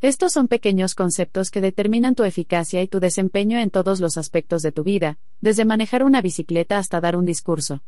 Estos 0.00 0.32
son 0.32 0.48
pequeños 0.48 0.96
conceptos 0.96 1.52
que 1.52 1.60
determinan 1.60 2.16
tu 2.16 2.24
eficacia 2.24 2.82
y 2.82 2.88
tu 2.88 2.98
desempeño 2.98 3.60
en 3.60 3.70
todos 3.70 4.00
los 4.00 4.16
aspectos 4.16 4.62
de 4.62 4.72
tu 4.72 4.82
vida, 4.82 5.18
desde 5.40 5.64
manejar 5.64 6.02
una 6.02 6.20
bicicleta 6.20 6.78
hasta 6.78 7.00
dar 7.00 7.14
un 7.14 7.26
discurso. 7.26 7.84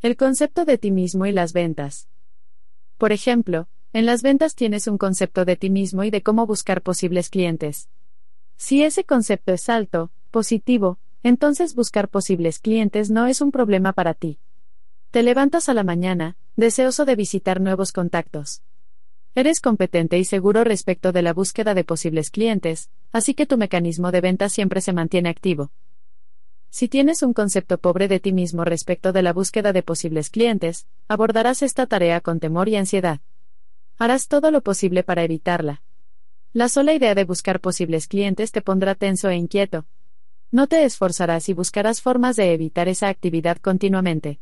El 0.00 0.16
concepto 0.16 0.64
de 0.64 0.78
ti 0.78 0.90
mismo 0.90 1.26
y 1.26 1.32
las 1.32 1.52
ventas. 1.52 2.08
Por 2.96 3.12
ejemplo, 3.12 3.68
en 3.92 4.06
las 4.06 4.22
ventas 4.22 4.54
tienes 4.54 4.86
un 4.86 4.96
concepto 4.96 5.44
de 5.44 5.56
ti 5.56 5.68
mismo 5.68 6.02
y 6.02 6.10
de 6.10 6.22
cómo 6.22 6.46
buscar 6.46 6.80
posibles 6.80 7.28
clientes. 7.28 7.90
Si 8.56 8.82
ese 8.82 9.04
concepto 9.04 9.52
es 9.52 9.68
alto, 9.68 10.10
positivo, 10.30 10.98
entonces 11.24 11.74
buscar 11.74 12.08
posibles 12.08 12.60
clientes 12.60 13.10
no 13.10 13.26
es 13.26 13.40
un 13.40 13.50
problema 13.50 13.94
para 13.94 14.14
ti. 14.14 14.38
Te 15.10 15.22
levantas 15.22 15.68
a 15.68 15.74
la 15.74 15.82
mañana, 15.82 16.36
deseoso 16.54 17.06
de 17.06 17.16
visitar 17.16 17.60
nuevos 17.60 17.92
contactos. 17.92 18.62
Eres 19.34 19.60
competente 19.60 20.18
y 20.18 20.24
seguro 20.24 20.62
respecto 20.62 21.12
de 21.12 21.22
la 21.22 21.32
búsqueda 21.32 21.74
de 21.74 21.82
posibles 21.82 22.30
clientes, 22.30 22.90
así 23.10 23.34
que 23.34 23.46
tu 23.46 23.56
mecanismo 23.56 24.12
de 24.12 24.20
venta 24.20 24.48
siempre 24.48 24.80
se 24.80 24.92
mantiene 24.92 25.30
activo. 25.30 25.72
Si 26.68 26.88
tienes 26.88 27.22
un 27.22 27.32
concepto 27.32 27.78
pobre 27.78 28.06
de 28.06 28.20
ti 28.20 28.32
mismo 28.32 28.64
respecto 28.64 29.12
de 29.12 29.22
la 29.22 29.32
búsqueda 29.32 29.72
de 29.72 29.82
posibles 29.82 30.28
clientes, 30.28 30.86
abordarás 31.08 31.62
esta 31.62 31.86
tarea 31.86 32.20
con 32.20 32.38
temor 32.38 32.68
y 32.68 32.76
ansiedad. 32.76 33.20
Harás 33.96 34.28
todo 34.28 34.50
lo 34.50 34.60
posible 34.60 35.04
para 35.04 35.24
evitarla. 35.24 35.82
La 36.52 36.68
sola 36.68 36.92
idea 36.92 37.14
de 37.14 37.24
buscar 37.24 37.60
posibles 37.60 38.08
clientes 38.08 38.52
te 38.52 38.60
pondrá 38.60 38.94
tenso 38.94 39.30
e 39.30 39.36
inquieto. 39.36 39.86
No 40.54 40.68
te 40.68 40.84
esforzarás 40.84 41.48
y 41.48 41.52
buscarás 41.52 42.00
formas 42.00 42.36
de 42.36 42.52
evitar 42.52 42.86
esa 42.86 43.08
actividad 43.08 43.56
continuamente. 43.56 44.38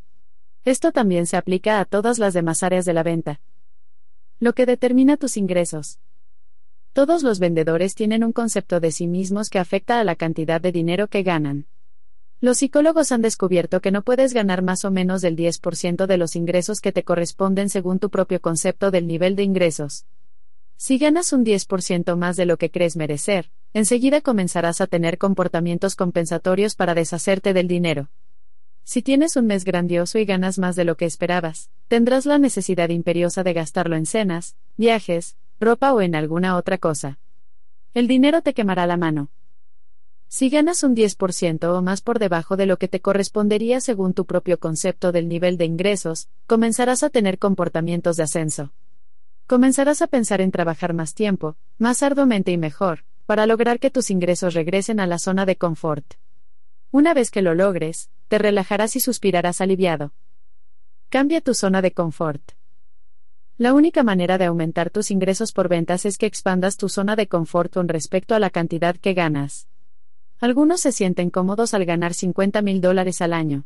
Esto 0.62 0.92
también 0.92 1.24
se 1.24 1.38
aplica 1.38 1.80
a 1.80 1.86
todas 1.86 2.18
las 2.18 2.34
demás 2.34 2.62
áreas 2.62 2.84
de 2.84 2.92
la 2.92 3.02
venta. 3.02 3.40
Lo 4.38 4.52
que 4.52 4.66
determina 4.66 5.16
tus 5.16 5.38
ingresos. 5.38 6.00
Todos 6.92 7.22
los 7.22 7.38
vendedores 7.38 7.94
tienen 7.94 8.24
un 8.24 8.32
concepto 8.32 8.78
de 8.78 8.92
sí 8.92 9.06
mismos 9.06 9.48
que 9.48 9.58
afecta 9.58 10.00
a 10.00 10.04
la 10.04 10.14
cantidad 10.14 10.60
de 10.60 10.70
dinero 10.70 11.08
que 11.08 11.22
ganan. 11.22 11.64
Los 12.42 12.58
psicólogos 12.58 13.10
han 13.10 13.22
descubierto 13.22 13.80
que 13.80 13.90
no 13.90 14.02
puedes 14.02 14.34
ganar 14.34 14.60
más 14.60 14.84
o 14.84 14.90
menos 14.90 15.22
del 15.22 15.34
10% 15.34 16.06
de 16.06 16.18
los 16.18 16.36
ingresos 16.36 16.82
que 16.82 16.92
te 16.92 17.04
corresponden 17.04 17.70
según 17.70 17.98
tu 17.98 18.10
propio 18.10 18.38
concepto 18.42 18.90
del 18.90 19.06
nivel 19.06 19.34
de 19.34 19.44
ingresos. 19.44 20.04
Si 20.76 20.98
ganas 20.98 21.32
un 21.32 21.44
10% 21.44 22.16
más 22.16 22.36
de 22.36 22.46
lo 22.46 22.56
que 22.56 22.70
crees 22.70 22.96
merecer, 22.96 23.50
enseguida 23.72 24.20
comenzarás 24.20 24.80
a 24.80 24.86
tener 24.86 25.18
comportamientos 25.18 25.96
compensatorios 25.96 26.74
para 26.74 26.94
deshacerte 26.94 27.52
del 27.52 27.68
dinero. 27.68 28.10
Si 28.84 29.00
tienes 29.00 29.36
un 29.36 29.46
mes 29.46 29.64
grandioso 29.64 30.18
y 30.18 30.24
ganas 30.24 30.58
más 30.58 30.74
de 30.74 30.84
lo 30.84 30.96
que 30.96 31.04
esperabas, 31.04 31.70
tendrás 31.88 32.26
la 32.26 32.38
necesidad 32.38 32.88
imperiosa 32.88 33.44
de 33.44 33.52
gastarlo 33.52 33.96
en 33.96 34.06
cenas, 34.06 34.56
viajes, 34.76 35.36
ropa 35.60 35.92
o 35.92 36.00
en 36.00 36.16
alguna 36.16 36.56
otra 36.56 36.78
cosa. 36.78 37.18
El 37.94 38.08
dinero 38.08 38.42
te 38.42 38.54
quemará 38.54 38.86
la 38.86 38.96
mano. 38.96 39.30
Si 40.26 40.48
ganas 40.48 40.82
un 40.82 40.96
10% 40.96 41.64
o 41.76 41.82
más 41.82 42.00
por 42.00 42.18
debajo 42.18 42.56
de 42.56 42.64
lo 42.64 42.78
que 42.78 42.88
te 42.88 43.00
correspondería 43.00 43.80
según 43.80 44.14
tu 44.14 44.24
propio 44.24 44.58
concepto 44.58 45.12
del 45.12 45.28
nivel 45.28 45.58
de 45.58 45.66
ingresos, 45.66 46.28
comenzarás 46.46 47.02
a 47.02 47.10
tener 47.10 47.38
comportamientos 47.38 48.16
de 48.16 48.22
ascenso. 48.22 48.72
Comenzarás 49.46 50.02
a 50.02 50.06
pensar 50.06 50.40
en 50.40 50.50
trabajar 50.50 50.94
más 50.94 51.14
tiempo, 51.14 51.56
más 51.78 52.02
arduamente 52.02 52.52
y 52.52 52.58
mejor, 52.58 53.04
para 53.26 53.46
lograr 53.46 53.78
que 53.80 53.90
tus 53.90 54.10
ingresos 54.10 54.54
regresen 54.54 55.00
a 55.00 55.06
la 55.06 55.18
zona 55.18 55.46
de 55.46 55.56
confort. 55.56 56.14
Una 56.90 57.14
vez 57.14 57.30
que 57.30 57.42
lo 57.42 57.54
logres, 57.54 58.10
te 58.28 58.38
relajarás 58.38 58.96
y 58.96 59.00
suspirarás 59.00 59.60
aliviado. 59.60 60.12
Cambia 61.08 61.40
tu 61.40 61.54
zona 61.54 61.82
de 61.82 61.92
confort. 61.92 62.52
La 63.58 63.74
única 63.74 64.02
manera 64.02 64.38
de 64.38 64.46
aumentar 64.46 64.90
tus 64.90 65.10
ingresos 65.10 65.52
por 65.52 65.68
ventas 65.68 66.06
es 66.06 66.16
que 66.18 66.26
expandas 66.26 66.76
tu 66.76 66.88
zona 66.88 67.16
de 67.16 67.28
confort 67.28 67.72
con 67.72 67.88
respecto 67.88 68.34
a 68.34 68.38
la 68.38 68.50
cantidad 68.50 68.96
que 68.96 69.14
ganas. 69.14 69.68
Algunos 70.40 70.80
se 70.80 70.92
sienten 70.92 71.30
cómodos 71.30 71.74
al 71.74 71.84
ganar 71.84 72.14
50 72.14 72.62
mil 72.62 72.80
dólares 72.80 73.20
al 73.22 73.32
año. 73.32 73.64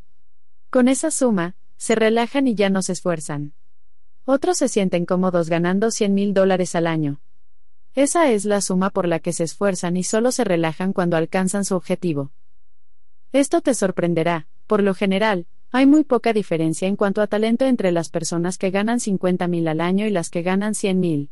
Con 0.69 0.89
esa 0.89 1.11
suma, 1.11 1.55
se 1.77 1.95
relajan 1.95 2.49
y 2.49 2.55
ya 2.55 2.69
no 2.69 2.83
se 2.83 2.93
esfuerzan. 2.93 3.55
Otros 4.29 4.59
se 4.59 4.67
sienten 4.67 5.07
cómodos 5.07 5.49
ganando 5.49 5.93
100 5.93 6.13
mil 6.13 6.35
dólares 6.35 6.75
al 6.75 6.89
año. 6.89 7.21
Esa 7.95 8.33
es 8.33 8.45
la 8.45 8.61
suma 8.61 8.91
por 8.91 9.07
la 9.07 9.21
que 9.21 9.33
se 9.33 9.45
esfuerzan 9.45 9.97
y 9.97 10.03
solo 10.03 10.33
se 10.33 10.43
relajan 10.43 10.93
cuando 10.93 11.17
alcanzan 11.17 11.65
su 11.65 11.77
objetivo. 11.77 12.33
Esto 13.33 13.61
te 13.61 13.73
sorprenderá, 13.73 14.49
por 14.67 14.83
lo 14.83 14.95
general, 14.95 15.47
hay 15.71 15.87
muy 15.87 16.03
poca 16.03 16.33
diferencia 16.33 16.89
en 16.89 16.97
cuanto 16.97 17.23
a 17.23 17.29
talento 17.29 17.67
entre 17.67 17.93
las 17.93 18.09
personas 18.09 18.59
que 18.59 18.73
ganan 18.73 18.99
50 18.99 19.47
mil 19.47 19.69
al 19.69 19.81
año 19.81 20.07
y 20.07 20.11
las 20.11 20.29
que 20.29 20.43
ganan 20.43 20.75
100 20.75 20.99
mil. 20.99 21.31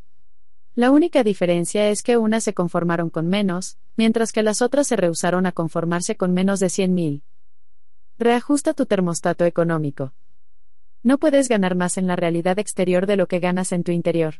La 0.76 0.92
única 0.92 1.24
diferencia 1.24 1.88
es 1.88 2.00
que 2.04 2.16
unas 2.16 2.44
se 2.44 2.54
conformaron 2.54 3.10
con 3.10 3.26
menos, 3.26 3.76
mientras 3.96 4.30
que 4.30 4.44
las 4.44 4.62
otras 4.62 4.86
se 4.86 4.94
rehusaron 4.94 5.46
a 5.46 5.52
conformarse 5.52 6.16
con 6.16 6.32
menos 6.32 6.60
de 6.60 6.70
100 6.70 6.94
mil. 6.94 7.22
Reajusta 8.18 8.72
tu 8.72 8.86
termostato 8.86 9.44
económico. 9.44 10.12
No 11.04 11.18
puedes 11.18 11.50
ganar 11.50 11.74
más 11.74 11.98
en 11.98 12.06
la 12.06 12.16
realidad 12.16 12.58
exterior 12.58 13.06
de 13.06 13.16
lo 13.16 13.28
que 13.28 13.38
ganas 13.38 13.72
en 13.72 13.84
tu 13.84 13.92
interior. 13.92 14.36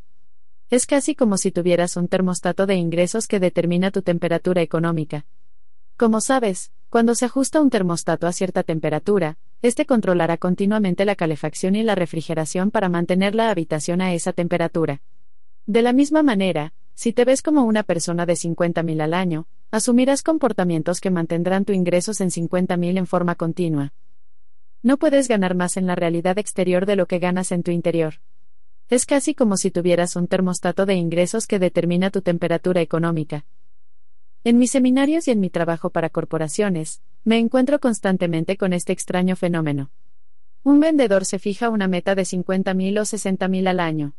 Es 0.70 0.86
casi 0.86 1.14
como 1.14 1.36
si 1.36 1.52
tuvieras 1.52 1.98
un 1.98 2.08
termostato 2.08 2.64
de 2.64 2.74
ingresos 2.74 3.28
que 3.28 3.38
determina 3.38 3.90
tu 3.90 4.00
temperatura 4.00 4.62
económica. 4.62 5.26
Como 5.98 6.22
sabes, 6.22 6.72
cuando 6.88 7.14
se 7.14 7.26
ajusta 7.26 7.60
un 7.60 7.68
termostato 7.68 8.26
a 8.26 8.32
cierta 8.32 8.62
temperatura, 8.62 9.36
este 9.60 9.84
controlará 9.84 10.38
continuamente 10.38 11.04
la 11.04 11.16
calefacción 11.16 11.76
y 11.76 11.82
la 11.82 11.96
refrigeración 11.96 12.70
para 12.70 12.88
mantener 12.88 13.34
la 13.34 13.50
habitación 13.50 14.00
a 14.00 14.14
esa 14.14 14.32
temperatura. 14.32 15.02
De 15.66 15.82
la 15.82 15.92
misma 15.92 16.22
manera, 16.22 16.72
si 16.94 17.12
te 17.12 17.26
ves 17.26 17.42
como 17.42 17.64
una 17.64 17.82
persona 17.82 18.24
de 18.24 18.34
50.000 18.34 19.02
al 19.02 19.12
año, 19.12 19.46
asumirás 19.70 20.22
comportamientos 20.22 21.02
que 21.02 21.10
mantendrán 21.10 21.66
tu 21.66 21.74
ingresos 21.74 22.22
en 22.22 22.30
50.000 22.30 22.96
en 22.96 23.06
forma 23.06 23.34
continua. 23.34 23.92
No 24.84 24.98
puedes 24.98 25.28
ganar 25.28 25.54
más 25.54 25.78
en 25.78 25.86
la 25.86 25.94
realidad 25.94 26.38
exterior 26.38 26.84
de 26.84 26.94
lo 26.94 27.06
que 27.06 27.18
ganas 27.18 27.52
en 27.52 27.62
tu 27.62 27.70
interior. 27.70 28.16
Es 28.90 29.06
casi 29.06 29.34
como 29.34 29.56
si 29.56 29.70
tuvieras 29.70 30.14
un 30.14 30.28
termostato 30.28 30.84
de 30.84 30.92
ingresos 30.94 31.46
que 31.46 31.58
determina 31.58 32.10
tu 32.10 32.20
temperatura 32.20 32.82
económica. 32.82 33.46
En 34.44 34.58
mis 34.58 34.72
seminarios 34.72 35.26
y 35.26 35.30
en 35.30 35.40
mi 35.40 35.48
trabajo 35.48 35.88
para 35.88 36.10
corporaciones, 36.10 37.00
me 37.24 37.38
encuentro 37.38 37.80
constantemente 37.80 38.58
con 38.58 38.74
este 38.74 38.92
extraño 38.92 39.36
fenómeno. 39.36 39.90
Un 40.64 40.80
vendedor 40.80 41.24
se 41.24 41.38
fija 41.38 41.70
una 41.70 41.88
meta 41.88 42.14
de 42.14 42.24
50.000 42.24 42.98
o 42.98 43.02
60.000 43.04 43.66
al 43.66 43.80
año. 43.80 44.12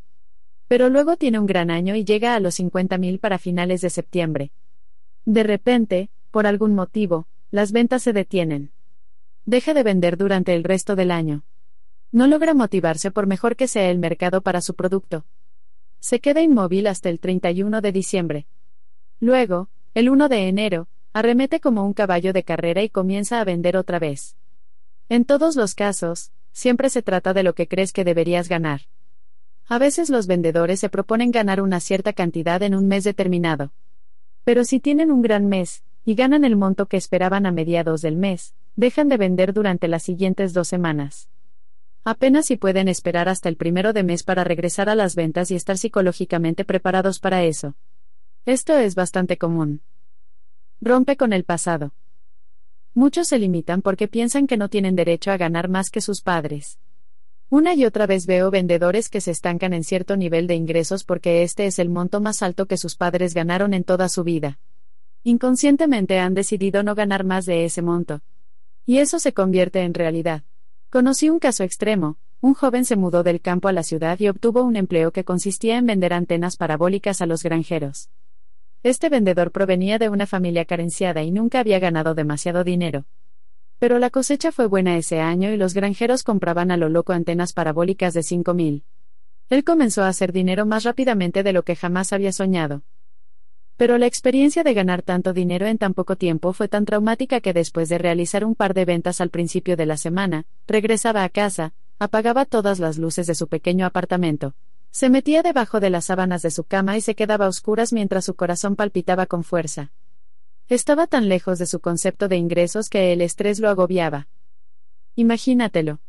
Pero 0.68 0.90
luego 0.90 1.16
tiene 1.16 1.38
un 1.38 1.46
gran 1.46 1.70
año 1.70 1.96
y 1.96 2.06
llega 2.06 2.34
a 2.34 2.40
los 2.40 2.60
50.000 2.60 3.20
para 3.20 3.38
finales 3.38 3.82
de 3.82 3.92
septiembre. 3.92 4.52
De 5.26 5.44
repente, 5.44 6.10
por 6.32 6.48
algún 6.48 6.74
motivo, 6.74 7.28
las 7.52 7.72
ventas 7.72 8.02
se 8.02 8.14
detienen. 8.14 8.72
Deja 9.46 9.76
de 9.76 9.84
vender 9.84 10.18
durante 10.18 10.56
el 10.56 10.64
resto 10.64 10.96
del 10.96 11.12
año. 11.12 11.44
No 12.12 12.26
logra 12.26 12.56
motivarse 12.56 13.12
por 13.12 13.28
mejor 13.28 13.56
que 13.56 13.68
sea 13.68 13.92
el 13.92 14.00
mercado 14.00 14.42
para 14.42 14.60
su 14.60 14.74
producto. 14.74 15.26
Se 16.00 16.20
queda 16.20 16.42
inmóvil 16.42 16.88
hasta 16.88 17.10
el 17.10 17.20
31 17.20 17.82
de 17.82 17.92
diciembre. 17.92 18.48
Luego, 19.20 19.70
el 19.94 20.10
1 20.10 20.30
de 20.30 20.48
enero, 20.48 20.88
arremete 21.14 21.60
como 21.60 21.86
un 21.86 21.94
caballo 21.94 22.34
de 22.34 22.44
carrera 22.44 22.82
y 22.82 22.90
comienza 22.90 23.40
a 23.40 23.44
vender 23.44 23.78
otra 23.78 24.00
vez. 24.00 24.36
En 25.10 25.26
todos 25.26 25.56
los 25.56 25.76
casos, 25.76 26.32
siempre 26.52 26.90
se 26.90 27.04
trata 27.04 27.34
de 27.34 27.44
lo 27.44 27.54
que 27.54 27.68
crees 27.68 27.94
que 27.94 28.04
deberías 28.04 28.50
ganar. 28.50 28.82
A 29.68 29.78
veces 29.78 30.10
los 30.10 30.26
vendedores 30.26 30.80
se 30.80 30.90
proponen 30.90 31.30
ganar 31.30 31.62
una 31.62 31.80
cierta 31.80 32.14
cantidad 32.14 32.64
en 32.64 32.74
un 32.74 32.88
mes 32.88 33.04
determinado. 33.04 33.72
Pero 34.44 34.64
si 34.64 34.80
tienen 34.80 35.12
un 35.12 35.22
gran 35.22 35.48
mes, 35.48 35.84
y 36.04 36.16
ganan 36.16 36.46
el 36.46 36.56
monto 36.56 36.88
que 36.88 36.98
esperaban 36.98 37.46
a 37.46 37.52
mediados 37.52 38.02
del 38.02 38.16
mes, 38.16 38.56
dejan 38.76 39.08
de 39.08 39.18
vender 39.18 39.54
durante 39.54 39.88
las 39.88 40.04
siguientes 40.04 40.54
dos 40.54 40.68
semanas. 40.68 41.30
Apenas 42.04 42.46
si 42.46 42.58
pueden 42.58 42.88
esperar 42.88 43.30
hasta 43.30 43.50
el 43.50 43.56
primero 43.56 43.94
de 43.94 44.04
mes 44.04 44.24
para 44.24 44.44
regresar 44.44 44.90
a 44.90 44.96
las 44.96 45.16
ventas 45.16 45.50
y 45.50 45.56
estar 45.56 45.78
psicológicamente 45.78 46.66
preparados 46.66 47.20
para 47.20 47.44
eso. 47.44 47.76
Esto 48.46 48.78
es 48.78 48.94
bastante 48.94 49.38
común. 49.38 49.82
Rompe 50.82 51.18
con 51.18 51.34
el 51.34 51.46
pasado. 51.46 51.94
Muchos 52.94 53.28
se 53.30 53.40
limitan 53.40 53.82
porque 53.82 54.08
piensan 54.08 54.46
que 54.46 54.56
no 54.56 54.70
tienen 54.70 54.96
derecho 54.96 55.32
a 55.32 55.38
ganar 55.38 55.68
más 55.68 55.90
que 55.90 56.00
sus 56.00 56.22
padres. 56.22 56.78
Una 57.50 57.74
y 57.74 57.86
otra 57.86 58.06
vez 58.06 58.26
veo 58.26 58.52
vendedores 58.52 59.10
que 59.10 59.22
se 59.22 59.32
estancan 59.32 59.74
en 59.74 59.84
cierto 59.84 60.16
nivel 60.16 60.46
de 60.48 60.56
ingresos 60.56 61.04
porque 61.04 61.44
este 61.44 61.66
es 61.66 61.80
el 61.80 61.90
monto 61.90 62.22
más 62.22 62.42
alto 62.42 62.68
que 62.68 62.78
sus 62.78 62.96
padres 62.96 63.34
ganaron 63.34 63.74
en 63.74 63.84
toda 63.84 64.10
su 64.10 64.24
vida. 64.24 64.60
Inconscientemente 65.24 66.20
han 66.20 66.34
decidido 66.34 66.84
no 66.84 66.94
ganar 66.94 67.24
más 67.24 67.46
de 67.46 67.66
ese 67.66 67.82
monto. 67.82 68.22
Y 68.86 69.00
eso 69.00 69.20
se 69.20 69.34
convierte 69.34 69.82
en 69.82 69.94
realidad. 69.94 70.44
Conocí 70.90 71.30
un 71.30 71.40
caso 71.40 71.64
extremo, 71.64 72.18
un 72.42 72.54
joven 72.54 72.86
se 72.86 72.96
mudó 72.96 73.24
del 73.24 73.42
campo 73.42 73.68
a 73.68 73.74
la 73.74 73.82
ciudad 73.82 74.20
y 74.20 74.28
obtuvo 74.28 74.62
un 74.64 74.76
empleo 74.76 75.12
que 75.12 75.24
consistía 75.24 75.78
en 75.78 75.88
vender 75.88 76.14
antenas 76.14 76.58
parabólicas 76.58 77.22
a 77.22 77.26
los 77.26 77.42
granjeros. 77.42 78.10
Este 78.84 79.10
vendedor 79.10 79.52
provenía 79.52 79.98
de 79.98 80.10
una 80.10 80.28
familia 80.28 80.66
carenciada 80.66 81.24
y 81.24 81.32
nunca 81.32 81.60
había 81.60 81.80
ganado 81.80 82.14
demasiado 82.14 82.64
dinero. 82.64 83.06
Pero 83.80 83.98
la 83.98 84.12
cosecha 84.12 84.52
fue 84.52 84.68
buena 84.68 84.96
ese 84.96 85.20
año 85.20 85.52
y 85.52 85.58
los 85.58 85.74
granjeros 85.74 86.22
compraban 86.22 86.70
a 86.70 86.78
lo 86.78 86.88
loco 86.88 87.12
antenas 87.12 87.52
parabólicas 87.52 88.14
de 88.14 88.22
5000. 88.22 88.84
Él 89.50 89.64
comenzó 89.64 90.04
a 90.04 90.08
hacer 90.08 90.32
dinero 90.32 90.68
más 90.68 90.84
rápidamente 90.84 91.42
de 91.42 91.54
lo 91.54 91.64
que 91.64 91.76
jamás 91.76 92.14
había 92.14 92.32
soñado. 92.32 92.84
Pero 93.78 93.98
la 93.98 94.06
experiencia 94.06 94.64
de 94.64 94.74
ganar 94.74 95.02
tanto 95.02 95.34
dinero 95.34 95.66
en 95.66 95.78
tan 95.78 95.94
poco 95.94 96.16
tiempo 96.16 96.54
fue 96.54 96.68
tan 96.68 96.86
traumática 96.86 97.42
que 97.42 97.52
después 97.52 97.90
de 97.90 97.98
realizar 97.98 98.46
un 98.46 98.56
par 98.56 98.74
de 98.74 98.86
ventas 98.86 99.20
al 99.20 99.30
principio 99.30 99.76
de 99.76 99.86
la 99.86 99.98
semana, 99.98 100.46
regresaba 100.66 101.24
a 101.24 101.30
casa, 101.30 101.74
apagaba 102.00 102.46
todas 102.46 102.80
las 102.80 102.98
luces 102.98 103.28
de 103.28 103.36
su 103.36 103.48
pequeño 103.48 103.86
apartamento. 103.86 104.56
Se 104.92 105.10
metía 105.10 105.44
debajo 105.44 105.82
de 105.82 105.90
las 105.90 106.06
sábanas 106.06 106.42
de 106.42 106.52
su 106.52 106.64
cama 106.64 106.96
y 106.96 107.02
se 107.02 107.16
quedaba 107.16 107.46
a 107.46 107.50
oscuras 107.50 107.92
mientras 107.92 108.24
su 108.24 108.36
corazón 108.36 108.78
palpitaba 108.78 109.26
con 109.26 109.44
fuerza. 109.44 109.92
Estaba 110.70 111.06
tan 111.06 111.28
lejos 111.28 111.60
de 111.60 111.66
su 111.66 111.82
concepto 111.82 112.30
de 112.30 112.38
ingresos 112.38 112.90
que 112.90 113.12
el 113.12 113.22
estrés 113.22 113.60
lo 113.60 113.70
agobiaba. 113.70 114.30
Imagínatelo. 115.16 116.00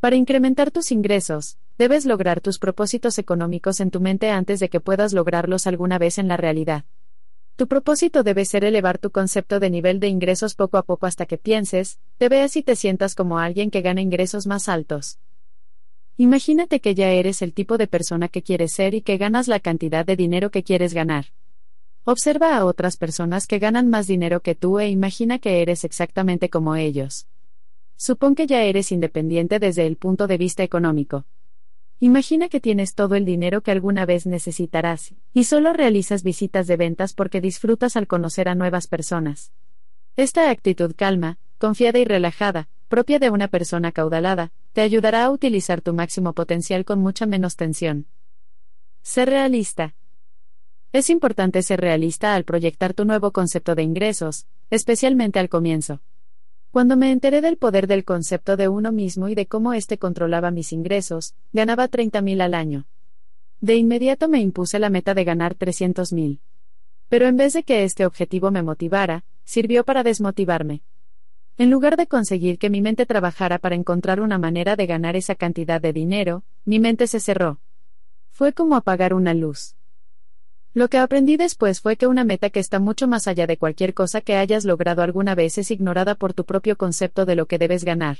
Para 0.00 0.16
incrementar 0.16 0.70
tus 0.70 0.92
ingresos, 0.92 1.58
debes 1.80 2.04
lograr 2.04 2.42
tus 2.42 2.58
propósitos 2.58 3.18
económicos 3.18 3.80
en 3.80 3.90
tu 3.90 4.00
mente 4.00 4.28
antes 4.28 4.60
de 4.60 4.68
que 4.68 4.80
puedas 4.80 5.14
lograrlos 5.14 5.66
alguna 5.66 5.96
vez 5.96 6.18
en 6.18 6.28
la 6.28 6.36
realidad. 6.36 6.84
Tu 7.56 7.68
propósito 7.68 8.22
debe 8.22 8.44
ser 8.44 8.64
elevar 8.64 8.98
tu 8.98 9.10
concepto 9.10 9.60
de 9.60 9.70
nivel 9.70 9.98
de 9.98 10.08
ingresos 10.08 10.54
poco 10.54 10.76
a 10.76 10.82
poco 10.82 11.06
hasta 11.06 11.24
que 11.24 11.38
pienses, 11.38 11.98
te 12.18 12.28
veas 12.28 12.54
y 12.56 12.62
te 12.62 12.76
sientas 12.76 13.14
como 13.14 13.38
alguien 13.38 13.70
que 13.70 13.80
gana 13.80 14.02
ingresos 14.02 14.46
más 14.46 14.68
altos. 14.68 15.20
Imagínate 16.18 16.80
que 16.80 16.94
ya 16.94 17.12
eres 17.12 17.40
el 17.40 17.54
tipo 17.54 17.78
de 17.78 17.86
persona 17.86 18.28
que 18.28 18.42
quieres 18.42 18.74
ser 18.74 18.92
y 18.92 19.00
que 19.00 19.16
ganas 19.16 19.48
la 19.48 19.58
cantidad 19.58 20.04
de 20.04 20.16
dinero 20.16 20.50
que 20.50 20.62
quieres 20.62 20.92
ganar. 20.92 21.28
Observa 22.04 22.58
a 22.58 22.66
otras 22.66 22.98
personas 22.98 23.46
que 23.46 23.58
ganan 23.58 23.88
más 23.88 24.06
dinero 24.06 24.40
que 24.40 24.54
tú 24.54 24.80
e 24.80 24.90
imagina 24.90 25.38
que 25.38 25.62
eres 25.62 25.84
exactamente 25.84 26.50
como 26.50 26.76
ellos. 26.76 27.26
Supón 27.96 28.34
que 28.34 28.46
ya 28.46 28.64
eres 28.64 28.92
independiente 28.92 29.58
desde 29.58 29.86
el 29.86 29.96
punto 29.96 30.26
de 30.26 30.36
vista 30.36 30.62
económico. 30.62 31.24
Imagina 32.02 32.48
que 32.48 32.60
tienes 32.60 32.94
todo 32.94 33.14
el 33.14 33.26
dinero 33.26 33.60
que 33.60 33.70
alguna 33.70 34.06
vez 34.06 34.24
necesitarás, 34.24 35.14
y 35.34 35.44
solo 35.44 35.74
realizas 35.74 36.22
visitas 36.22 36.66
de 36.66 36.78
ventas 36.78 37.12
porque 37.12 37.42
disfrutas 37.42 37.94
al 37.94 38.06
conocer 38.06 38.48
a 38.48 38.54
nuevas 38.54 38.86
personas. 38.86 39.52
Esta 40.16 40.48
actitud 40.48 40.94
calma, 40.96 41.38
confiada 41.58 41.98
y 41.98 42.06
relajada, 42.06 42.70
propia 42.88 43.18
de 43.18 43.28
una 43.28 43.48
persona 43.48 43.92
caudalada, 43.92 44.50
te 44.72 44.80
ayudará 44.80 45.24
a 45.24 45.30
utilizar 45.30 45.82
tu 45.82 45.92
máximo 45.92 46.32
potencial 46.32 46.86
con 46.86 47.00
mucha 47.00 47.26
menos 47.26 47.56
tensión. 47.56 48.06
Ser 49.02 49.28
realista. 49.28 49.94
Es 50.92 51.10
importante 51.10 51.62
ser 51.62 51.82
realista 51.82 52.34
al 52.34 52.44
proyectar 52.44 52.94
tu 52.94 53.04
nuevo 53.04 53.30
concepto 53.30 53.74
de 53.74 53.82
ingresos, 53.82 54.46
especialmente 54.70 55.38
al 55.38 55.50
comienzo. 55.50 56.00
Cuando 56.70 56.96
me 56.96 57.10
enteré 57.10 57.40
del 57.40 57.56
poder 57.56 57.88
del 57.88 58.04
concepto 58.04 58.56
de 58.56 58.68
uno 58.68 58.92
mismo 58.92 59.28
y 59.28 59.34
de 59.34 59.46
cómo 59.46 59.72
éste 59.72 59.98
controlaba 59.98 60.52
mis 60.52 60.72
ingresos, 60.72 61.34
ganaba 61.52 61.88
30.000 61.88 62.40
al 62.40 62.54
año. 62.54 62.86
De 63.60 63.74
inmediato 63.74 64.28
me 64.28 64.38
impuse 64.38 64.78
la 64.78 64.88
meta 64.88 65.12
de 65.12 65.24
ganar 65.24 65.56
300.000. 65.56 66.38
Pero 67.08 67.26
en 67.26 67.36
vez 67.36 67.54
de 67.54 67.64
que 67.64 67.82
este 67.82 68.06
objetivo 68.06 68.52
me 68.52 68.62
motivara, 68.62 69.24
sirvió 69.44 69.84
para 69.84 70.04
desmotivarme. 70.04 70.82
En 71.58 71.70
lugar 71.70 71.96
de 71.96 72.06
conseguir 72.06 72.56
que 72.56 72.70
mi 72.70 72.80
mente 72.80 73.04
trabajara 73.04 73.58
para 73.58 73.74
encontrar 73.74 74.20
una 74.20 74.38
manera 74.38 74.76
de 74.76 74.86
ganar 74.86 75.16
esa 75.16 75.34
cantidad 75.34 75.80
de 75.80 75.92
dinero, 75.92 76.44
mi 76.64 76.78
mente 76.78 77.08
se 77.08 77.18
cerró. 77.18 77.58
Fue 78.30 78.52
como 78.52 78.76
apagar 78.76 79.12
una 79.12 79.34
luz. 79.34 79.74
Lo 80.72 80.88
que 80.88 80.98
aprendí 80.98 81.36
después 81.36 81.80
fue 81.80 81.96
que 81.96 82.06
una 82.06 82.22
meta 82.22 82.48
que 82.50 82.60
está 82.60 82.78
mucho 82.78 83.08
más 83.08 83.26
allá 83.26 83.48
de 83.48 83.56
cualquier 83.56 83.92
cosa 83.92 84.20
que 84.20 84.36
hayas 84.36 84.64
logrado 84.64 85.02
alguna 85.02 85.34
vez 85.34 85.58
es 85.58 85.72
ignorada 85.72 86.14
por 86.14 86.32
tu 86.32 86.44
propio 86.44 86.76
concepto 86.76 87.26
de 87.26 87.34
lo 87.34 87.46
que 87.46 87.58
debes 87.58 87.84
ganar. 87.84 88.18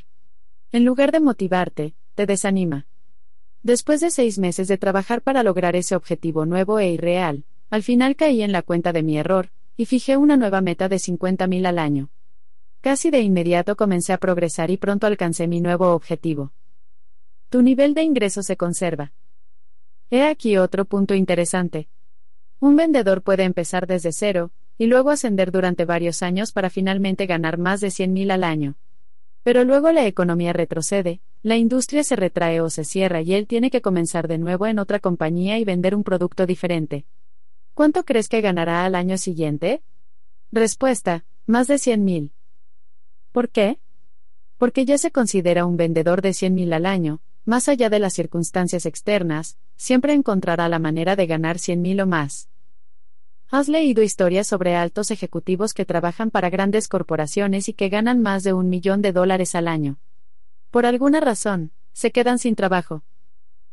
En 0.72 0.84
lugar 0.84 1.12
de 1.12 1.20
motivarte, 1.20 1.94
te 2.16 2.26
desanima. 2.26 2.86
Después 3.62 4.00
de 4.00 4.10
seis 4.10 4.38
meses 4.38 4.66
de 4.66 4.78
trabajar 4.78 5.22
para 5.22 5.44
lograr 5.44 5.76
ese 5.76 5.94
objetivo 5.94 6.44
nuevo 6.44 6.80
e 6.80 6.90
irreal, 6.90 7.44
al 7.70 7.84
final 7.84 8.16
caí 8.16 8.42
en 8.42 8.50
la 8.50 8.62
cuenta 8.62 8.92
de 8.92 9.04
mi 9.04 9.16
error, 9.16 9.50
y 9.76 9.86
fijé 9.86 10.16
una 10.16 10.36
nueva 10.36 10.60
meta 10.60 10.88
de 10.88 10.96
50.000 10.96 11.66
al 11.66 11.78
año. 11.78 12.10
Casi 12.80 13.10
de 13.10 13.20
inmediato 13.20 13.76
comencé 13.76 14.12
a 14.12 14.18
progresar 14.18 14.70
y 14.70 14.76
pronto 14.76 15.06
alcancé 15.06 15.46
mi 15.46 15.60
nuevo 15.60 15.92
objetivo. 15.92 16.52
Tu 17.48 17.62
nivel 17.62 17.94
de 17.94 18.02
ingreso 18.02 18.42
se 18.42 18.56
conserva. 18.56 19.12
He 20.10 20.24
aquí 20.24 20.56
otro 20.56 20.84
punto 20.84 21.14
interesante. 21.14 21.88
Un 22.60 22.76
vendedor 22.76 23.22
puede 23.22 23.44
empezar 23.44 23.86
desde 23.86 24.12
cero, 24.12 24.52
y 24.76 24.86
luego 24.86 25.10
ascender 25.10 25.50
durante 25.50 25.86
varios 25.86 26.22
años 26.22 26.52
para 26.52 26.68
finalmente 26.68 27.24
ganar 27.26 27.56
más 27.56 27.80
de 27.80 27.88
100.000 27.88 28.30
al 28.30 28.44
año. 28.44 28.76
Pero 29.42 29.64
luego 29.64 29.90
la 29.92 30.06
economía 30.06 30.52
retrocede, 30.52 31.22
la 31.42 31.56
industria 31.56 32.04
se 32.04 32.16
retrae 32.16 32.60
o 32.60 32.68
se 32.68 32.84
cierra 32.84 33.22
y 33.22 33.32
él 33.32 33.46
tiene 33.46 33.70
que 33.70 33.80
comenzar 33.80 34.28
de 34.28 34.36
nuevo 34.36 34.66
en 34.66 34.78
otra 34.78 35.00
compañía 35.00 35.58
y 35.58 35.64
vender 35.64 35.94
un 35.94 36.04
producto 36.04 36.44
diferente. 36.44 37.06
¿Cuánto 37.72 38.04
crees 38.04 38.28
que 38.28 38.42
ganará 38.42 38.84
al 38.84 38.94
año 38.94 39.16
siguiente? 39.16 39.82
Respuesta, 40.52 41.24
más 41.46 41.66
de 41.66 41.76
100.000. 41.76 42.32
¿Por 43.32 43.48
qué? 43.48 43.78
Porque 44.58 44.84
ya 44.84 44.98
se 44.98 45.10
considera 45.10 45.64
un 45.64 45.78
vendedor 45.78 46.20
de 46.20 46.30
100.000 46.30 46.74
al 46.74 46.84
año, 46.84 47.22
más 47.46 47.70
allá 47.70 47.88
de 47.88 48.00
las 48.00 48.12
circunstancias 48.12 48.84
externas, 48.84 49.56
siempre 49.76 50.12
encontrará 50.12 50.68
la 50.68 50.78
manera 50.78 51.16
de 51.16 51.26
ganar 51.26 51.56
100.000 51.56 52.02
o 52.02 52.06
más. 52.06 52.49
¿Has 53.52 53.68
leído 53.68 54.04
historias 54.04 54.46
sobre 54.46 54.76
altos 54.76 55.10
ejecutivos 55.10 55.74
que 55.74 55.84
trabajan 55.84 56.30
para 56.30 56.50
grandes 56.50 56.86
corporaciones 56.86 57.68
y 57.68 57.72
que 57.72 57.88
ganan 57.88 58.22
más 58.22 58.44
de 58.44 58.52
un 58.52 58.68
millón 58.68 59.02
de 59.02 59.10
dólares 59.10 59.56
al 59.56 59.66
año? 59.66 59.98
Por 60.70 60.86
alguna 60.86 61.18
razón, 61.18 61.72
se 61.92 62.12
quedan 62.12 62.38
sin 62.38 62.54
trabajo. 62.54 63.02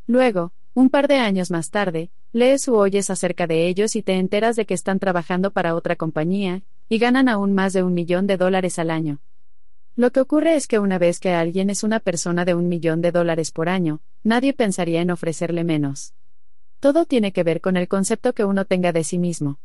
Luego, 0.08 0.52
un 0.74 0.90
par 0.90 1.08
de 1.08 1.18
años 1.18 1.52
más 1.52 1.70
tarde, 1.70 2.10
lees 2.34 2.68
o 2.68 2.76
oyes 2.76 3.12
acerca 3.12 3.46
de 3.46 3.68
ellos 3.68 3.96
y 3.96 4.02
te 4.02 4.14
enteras 4.14 4.56
de 4.56 4.66
que 4.66 4.74
están 4.74 4.98
trabajando 4.98 5.52
para 5.52 5.76
otra 5.76 5.96
compañía, 5.96 6.64
y 6.90 6.98
ganan 6.98 7.30
aún 7.30 7.54
más 7.54 7.74
de 7.74 7.84
un 7.84 7.94
millón 7.94 8.26
de 8.26 8.38
dólares 8.38 8.80
al 8.80 8.90
año. 8.90 9.20
Lo 9.96 10.12
que 10.12 10.22
ocurre 10.22 10.56
es 10.56 10.66
que 10.66 10.80
una 10.80 10.98
vez 10.98 11.20
que 11.20 11.36
alguien 11.36 11.70
es 11.70 11.84
una 11.84 12.00
persona 12.00 12.46
de 12.46 12.56
un 12.56 12.68
millón 12.68 13.02
de 13.02 13.12
dólares 13.12 13.52
por 13.52 13.70
año, 13.70 14.02
nadie 14.24 14.54
pensaría 14.54 15.02
en 15.02 15.12
ofrecerle 15.12 15.64
menos. 15.64 16.16
Todo 16.80 17.06
tiene 17.06 17.32
que 17.32 17.44
ver 17.44 17.62
con 17.62 17.78
el 17.78 17.88
concepto 17.88 18.34
que 18.34 18.44
uno 18.44 18.66
tenga 18.66 18.92
de 18.92 19.04
sí 19.04 19.20
mismo. 19.20 19.60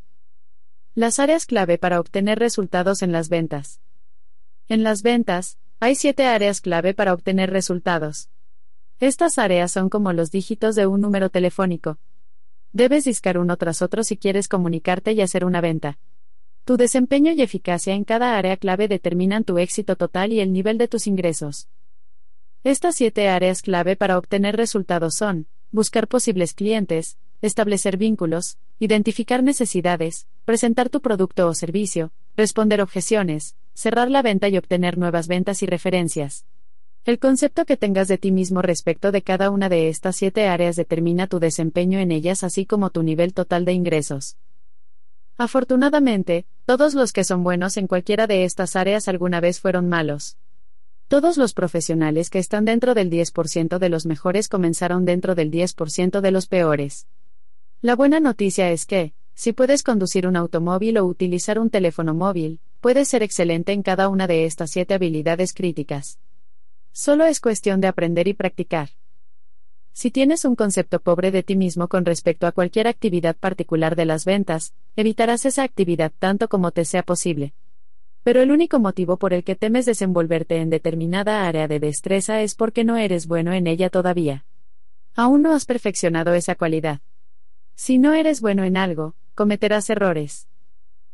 Las 0.94 1.18
áreas 1.18 1.46
clave 1.46 1.78
para 1.78 1.98
obtener 1.98 2.38
resultados 2.38 3.00
en 3.00 3.12
las 3.12 3.30
ventas. 3.30 3.80
En 4.68 4.82
las 4.82 5.02
ventas, 5.02 5.56
hay 5.80 5.94
siete 5.94 6.26
áreas 6.26 6.60
clave 6.60 6.92
para 6.92 7.14
obtener 7.14 7.50
resultados. 7.50 8.28
Estas 9.00 9.38
áreas 9.38 9.72
son 9.72 9.88
como 9.88 10.12
los 10.12 10.30
dígitos 10.30 10.74
de 10.74 10.86
un 10.86 11.00
número 11.00 11.30
telefónico. 11.30 11.98
Debes 12.72 13.04
discar 13.04 13.38
uno 13.38 13.56
tras 13.56 13.80
otro 13.80 14.04
si 14.04 14.18
quieres 14.18 14.48
comunicarte 14.48 15.12
y 15.12 15.22
hacer 15.22 15.46
una 15.46 15.62
venta. 15.62 15.98
Tu 16.66 16.76
desempeño 16.76 17.32
y 17.32 17.40
eficacia 17.40 17.94
en 17.94 18.04
cada 18.04 18.36
área 18.36 18.58
clave 18.58 18.86
determinan 18.86 19.44
tu 19.44 19.56
éxito 19.56 19.96
total 19.96 20.30
y 20.30 20.40
el 20.40 20.52
nivel 20.52 20.76
de 20.76 20.88
tus 20.88 21.06
ingresos. 21.06 21.68
Estas 22.64 22.96
siete 22.96 23.30
áreas 23.30 23.62
clave 23.62 23.96
para 23.96 24.18
obtener 24.18 24.58
resultados 24.58 25.14
son, 25.14 25.46
buscar 25.70 26.06
posibles 26.06 26.52
clientes, 26.52 27.16
establecer 27.42 27.96
vínculos, 27.96 28.56
identificar 28.78 29.42
necesidades, 29.42 30.26
presentar 30.44 30.88
tu 30.88 31.00
producto 31.02 31.46
o 31.48 31.54
servicio, 31.54 32.12
responder 32.36 32.80
objeciones, 32.80 33.56
cerrar 33.74 34.10
la 34.10 34.22
venta 34.22 34.48
y 34.48 34.56
obtener 34.56 34.96
nuevas 34.96 35.28
ventas 35.28 35.62
y 35.62 35.66
referencias. 35.66 36.46
El 37.04 37.18
concepto 37.18 37.64
que 37.64 37.76
tengas 37.76 38.06
de 38.06 38.16
ti 38.16 38.30
mismo 38.30 38.62
respecto 38.62 39.10
de 39.10 39.22
cada 39.22 39.50
una 39.50 39.68
de 39.68 39.88
estas 39.88 40.14
siete 40.14 40.46
áreas 40.46 40.76
determina 40.76 41.26
tu 41.26 41.40
desempeño 41.40 41.98
en 41.98 42.12
ellas 42.12 42.44
así 42.44 42.64
como 42.64 42.90
tu 42.90 43.02
nivel 43.02 43.34
total 43.34 43.64
de 43.64 43.72
ingresos. 43.72 44.36
Afortunadamente, 45.36 46.46
todos 46.64 46.94
los 46.94 47.12
que 47.12 47.24
son 47.24 47.42
buenos 47.42 47.76
en 47.76 47.88
cualquiera 47.88 48.28
de 48.28 48.44
estas 48.44 48.76
áreas 48.76 49.08
alguna 49.08 49.40
vez 49.40 49.58
fueron 49.58 49.88
malos. 49.88 50.36
Todos 51.08 51.36
los 51.36 51.54
profesionales 51.54 52.30
que 52.30 52.38
están 52.38 52.64
dentro 52.64 52.94
del 52.94 53.10
10% 53.10 53.78
de 53.78 53.88
los 53.88 54.06
mejores 54.06 54.48
comenzaron 54.48 55.04
dentro 55.04 55.34
del 55.34 55.50
10% 55.50 56.20
de 56.20 56.30
los 56.30 56.46
peores. 56.46 57.08
La 57.82 57.96
buena 57.96 58.20
noticia 58.20 58.70
es 58.70 58.86
que, 58.86 59.12
si 59.34 59.52
puedes 59.52 59.82
conducir 59.82 60.28
un 60.28 60.36
automóvil 60.36 60.98
o 60.98 61.04
utilizar 61.04 61.58
un 61.58 61.68
teléfono 61.68 62.14
móvil, 62.14 62.60
puedes 62.80 63.08
ser 63.08 63.24
excelente 63.24 63.72
en 63.72 63.82
cada 63.82 64.08
una 64.08 64.28
de 64.28 64.44
estas 64.44 64.70
siete 64.70 64.94
habilidades 64.94 65.52
críticas. 65.52 66.20
Solo 66.92 67.24
es 67.24 67.40
cuestión 67.40 67.80
de 67.80 67.88
aprender 67.88 68.28
y 68.28 68.34
practicar. 68.34 68.90
Si 69.92 70.12
tienes 70.12 70.44
un 70.44 70.54
concepto 70.54 71.00
pobre 71.00 71.32
de 71.32 71.42
ti 71.42 71.56
mismo 71.56 71.88
con 71.88 72.04
respecto 72.04 72.46
a 72.46 72.52
cualquier 72.52 72.86
actividad 72.86 73.34
particular 73.34 73.96
de 73.96 74.04
las 74.04 74.24
ventas, 74.24 74.74
evitarás 74.94 75.44
esa 75.44 75.64
actividad 75.64 76.12
tanto 76.16 76.48
como 76.48 76.70
te 76.70 76.84
sea 76.84 77.02
posible. 77.02 77.52
Pero 78.22 78.42
el 78.42 78.52
único 78.52 78.78
motivo 78.78 79.16
por 79.16 79.34
el 79.34 79.42
que 79.42 79.56
temes 79.56 79.86
desenvolverte 79.86 80.58
en 80.58 80.70
determinada 80.70 81.48
área 81.48 81.66
de 81.66 81.80
destreza 81.80 82.42
es 82.42 82.54
porque 82.54 82.84
no 82.84 82.96
eres 82.96 83.26
bueno 83.26 83.52
en 83.52 83.66
ella 83.66 83.90
todavía. 83.90 84.44
Aún 85.16 85.42
no 85.42 85.52
has 85.52 85.64
perfeccionado 85.64 86.32
esa 86.34 86.54
cualidad. 86.54 87.00
Si 87.74 87.98
no 87.98 88.14
eres 88.14 88.40
bueno 88.40 88.64
en 88.64 88.76
algo, 88.76 89.14
cometerás 89.34 89.90
errores. 89.90 90.48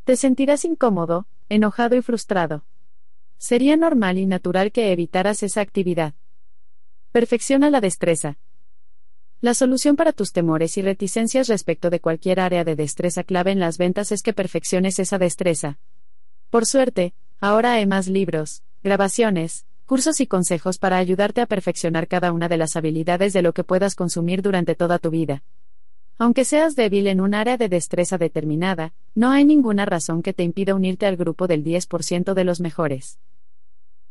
Te 0.05 0.17
sentirás 0.17 0.65
incómodo, 0.65 1.27
enojado 1.49 1.97
y 1.97 2.03
frustrado. 2.03 2.65
Sería 3.39 3.77
normal 3.77 4.19
y 4.19 4.27
natural 4.27 4.73
que 4.73 4.93
evitaras 4.93 5.43
esa 5.43 5.61
actividad. 5.61 6.15
Perfecciona 7.13 7.71
la 7.71 7.81
destreza. 7.81 8.39
La 9.41 9.55
solución 9.55 9.95
para 9.95 10.13
tus 10.13 10.33
temores 10.33 10.77
y 10.77 10.83
reticencias 10.83 11.47
respecto 11.47 11.91
de 11.91 12.01
cualquier 12.01 12.41
área 12.41 12.65
de 12.65 12.75
destreza 12.75 13.23
clave 13.23 13.53
en 13.53 13.61
las 13.61 13.79
ventas 13.79 14.11
es 14.11 14.23
que 14.23 14.33
perfecciones 14.33 14.99
esa 14.99 15.17
destreza. 15.19 15.79
Por 16.51 16.67
suerte, 16.67 17.15
ahora 17.41 17.75
hay 17.75 17.87
más 17.87 18.09
libros, 18.09 18.65
grabaciones, 18.83 19.65
cursos 19.87 20.21
y 20.21 20.27
consejos 20.27 20.79
para 20.79 20.97
ayudarte 20.97 21.41
a 21.41 21.47
perfeccionar 21.47 22.09
cada 22.09 22.33
una 22.33 22.49
de 22.49 22.57
las 22.57 22.75
habilidades 22.75 23.33
de 23.33 23.43
lo 23.43 23.53
que 23.53 23.63
puedas 23.63 23.95
consumir 23.95 24.43
durante 24.43 24.75
toda 24.75 24.99
tu 24.99 25.11
vida. 25.11 25.45
Aunque 26.21 26.45
seas 26.45 26.75
débil 26.75 27.07
en 27.07 27.21
un 27.21 27.33
área 27.33 27.57
de 27.57 27.69
destreza 27.69 28.19
determinada, 28.19 28.93
no 29.15 29.31
hay 29.31 29.45
ninguna 29.45 29.85
razón 29.85 30.21
que 30.21 30.33
te 30.33 30.43
impida 30.43 30.75
unirte 30.75 31.07
al 31.07 31.17
grupo 31.17 31.47
del 31.47 31.63
10% 31.63 32.35
de 32.35 32.45
los 32.45 32.61
mejores. 32.61 33.21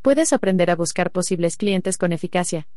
Puedes 0.02 0.32
aprender 0.32 0.72
a 0.72 0.78
buscar 0.78 1.12
posibles 1.12 1.58
clientes 1.58 1.98
con 1.98 2.14
eficacia. 2.14 2.70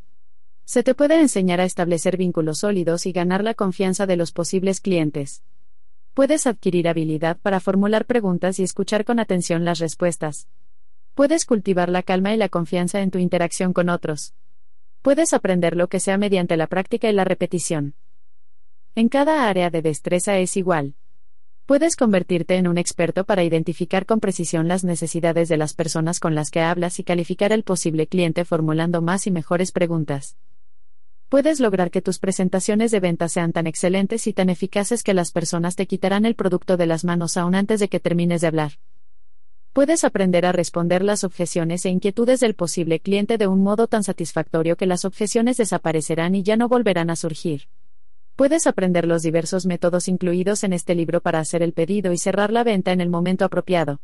Se 0.64 0.82
te 0.82 0.96
puede 0.96 1.20
enseñar 1.20 1.60
a 1.60 1.64
establecer 1.64 2.16
vínculos 2.16 2.58
sólidos 2.58 3.06
y 3.06 3.12
ganar 3.12 3.44
la 3.44 3.54
confianza 3.54 4.04
de 4.04 4.16
los 4.16 4.32
posibles 4.32 4.80
clientes. 4.80 5.44
Puedes 6.12 6.48
adquirir 6.48 6.88
habilidad 6.88 7.38
para 7.38 7.60
formular 7.60 8.06
preguntas 8.06 8.58
y 8.58 8.64
escuchar 8.64 9.04
con 9.04 9.20
atención 9.20 9.64
las 9.64 9.78
respuestas. 9.78 10.48
Puedes 11.14 11.46
cultivar 11.46 11.88
la 11.88 12.02
calma 12.02 12.34
y 12.34 12.36
la 12.36 12.48
confianza 12.48 13.00
en 13.00 13.12
tu 13.12 13.18
interacción 13.18 13.72
con 13.72 13.90
otros. 13.90 14.34
Puedes 15.02 15.32
aprender 15.32 15.76
lo 15.76 15.88
que 15.88 16.00
sea 16.00 16.18
mediante 16.18 16.56
la 16.56 16.66
práctica 16.66 17.08
y 17.08 17.12
la 17.12 17.24
repetición. 17.24 17.94
En 18.96 19.08
cada 19.08 19.48
área 19.48 19.70
de 19.70 19.82
destreza 19.82 20.38
es 20.38 20.56
igual. 20.56 20.94
Puedes 21.64 21.94
convertirte 21.94 22.56
en 22.56 22.66
un 22.66 22.76
experto 22.76 23.24
para 23.24 23.44
identificar 23.44 24.04
con 24.04 24.18
precisión 24.18 24.66
las 24.66 24.82
necesidades 24.82 25.48
de 25.48 25.56
las 25.56 25.74
personas 25.74 26.18
con 26.18 26.34
las 26.34 26.50
que 26.50 26.60
hablas 26.60 26.98
y 26.98 27.04
calificar 27.04 27.52
al 27.52 27.62
posible 27.62 28.08
cliente 28.08 28.44
formulando 28.44 29.00
más 29.00 29.28
y 29.28 29.30
mejores 29.30 29.70
preguntas. 29.70 30.36
Puedes 31.28 31.60
lograr 31.60 31.92
que 31.92 32.02
tus 32.02 32.18
presentaciones 32.18 32.90
de 32.90 32.98
venta 32.98 33.28
sean 33.28 33.52
tan 33.52 33.68
excelentes 33.68 34.26
y 34.26 34.32
tan 34.32 34.50
eficaces 34.50 35.04
que 35.04 35.14
las 35.14 35.30
personas 35.30 35.76
te 35.76 35.86
quitarán 35.86 36.26
el 36.26 36.34
producto 36.34 36.76
de 36.76 36.86
las 36.86 37.04
manos 37.04 37.36
aún 37.36 37.54
antes 37.54 37.78
de 37.78 37.88
que 37.88 38.00
termines 38.00 38.40
de 38.40 38.48
hablar. 38.48 38.72
Puedes 39.72 40.02
aprender 40.02 40.44
a 40.44 40.50
responder 40.50 41.04
las 41.04 41.22
objeciones 41.22 41.86
e 41.86 41.90
inquietudes 41.90 42.40
del 42.40 42.56
posible 42.56 42.98
cliente 42.98 43.38
de 43.38 43.46
un 43.46 43.62
modo 43.62 43.86
tan 43.86 44.02
satisfactorio 44.02 44.76
que 44.76 44.86
las 44.86 45.04
objeciones 45.04 45.58
desaparecerán 45.58 46.34
y 46.34 46.42
ya 46.42 46.56
no 46.56 46.68
volverán 46.68 47.10
a 47.10 47.14
surgir. 47.14 47.68
Puedes 48.40 48.66
aprender 48.66 49.06
los 49.06 49.20
diversos 49.20 49.66
métodos 49.66 50.08
incluidos 50.08 50.64
en 50.64 50.72
este 50.72 50.94
libro 50.94 51.20
para 51.20 51.40
hacer 51.40 51.62
el 51.62 51.74
pedido 51.74 52.10
y 52.10 52.16
cerrar 52.16 52.50
la 52.50 52.64
venta 52.64 52.90
en 52.90 53.02
el 53.02 53.10
momento 53.10 53.44
apropiado. 53.44 54.00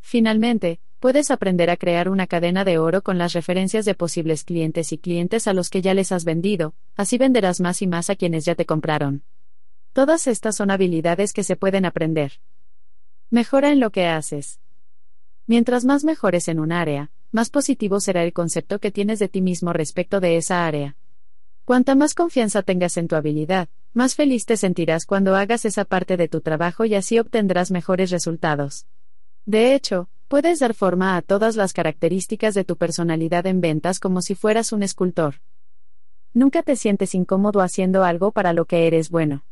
Finalmente, 0.00 0.80
puedes 0.98 1.30
aprender 1.30 1.70
a 1.70 1.76
crear 1.76 2.08
una 2.08 2.26
cadena 2.26 2.64
de 2.64 2.78
oro 2.78 3.02
con 3.02 3.18
las 3.18 3.34
referencias 3.34 3.84
de 3.84 3.94
posibles 3.94 4.42
clientes 4.42 4.90
y 4.90 4.98
clientes 4.98 5.46
a 5.46 5.52
los 5.52 5.70
que 5.70 5.80
ya 5.80 5.94
les 5.94 6.10
has 6.10 6.24
vendido, 6.24 6.74
así 6.96 7.18
venderás 7.18 7.60
más 7.60 7.82
y 7.82 7.86
más 7.86 8.10
a 8.10 8.16
quienes 8.16 8.44
ya 8.44 8.56
te 8.56 8.66
compraron. 8.66 9.22
Todas 9.92 10.26
estas 10.26 10.56
son 10.56 10.72
habilidades 10.72 11.32
que 11.32 11.44
se 11.44 11.54
pueden 11.54 11.84
aprender. 11.84 12.40
Mejora 13.30 13.70
en 13.70 13.78
lo 13.78 13.92
que 13.92 14.06
haces. 14.08 14.58
Mientras 15.46 15.84
más 15.84 16.02
mejores 16.02 16.48
en 16.48 16.58
un 16.58 16.72
área, 16.72 17.12
más 17.30 17.50
positivo 17.50 18.00
será 18.00 18.24
el 18.24 18.32
concepto 18.32 18.80
que 18.80 18.90
tienes 18.90 19.20
de 19.20 19.28
ti 19.28 19.40
mismo 19.40 19.72
respecto 19.72 20.18
de 20.18 20.36
esa 20.36 20.66
área. 20.66 20.96
Cuanta 21.66 21.96
más 21.96 22.14
confianza 22.14 22.62
tengas 22.62 22.96
en 22.96 23.08
tu 23.08 23.16
habilidad, 23.16 23.68
más 23.92 24.14
feliz 24.14 24.46
te 24.46 24.56
sentirás 24.56 25.04
cuando 25.04 25.34
hagas 25.34 25.64
esa 25.64 25.84
parte 25.84 26.16
de 26.16 26.28
tu 26.28 26.40
trabajo 26.40 26.84
y 26.84 26.94
así 26.94 27.18
obtendrás 27.18 27.72
mejores 27.72 28.12
resultados. 28.12 28.86
De 29.46 29.74
hecho, 29.74 30.08
puedes 30.28 30.60
dar 30.60 30.74
forma 30.74 31.16
a 31.16 31.22
todas 31.22 31.56
las 31.56 31.72
características 31.72 32.54
de 32.54 32.62
tu 32.62 32.76
personalidad 32.76 33.48
en 33.48 33.60
ventas 33.60 33.98
como 33.98 34.22
si 34.22 34.36
fueras 34.36 34.70
un 34.70 34.84
escultor. 34.84 35.40
Nunca 36.32 36.62
te 36.62 36.76
sientes 36.76 37.16
incómodo 37.16 37.60
haciendo 37.60 38.04
algo 38.04 38.30
para 38.30 38.52
lo 38.52 38.66
que 38.66 38.86
eres 38.86 39.10
bueno. 39.10 39.44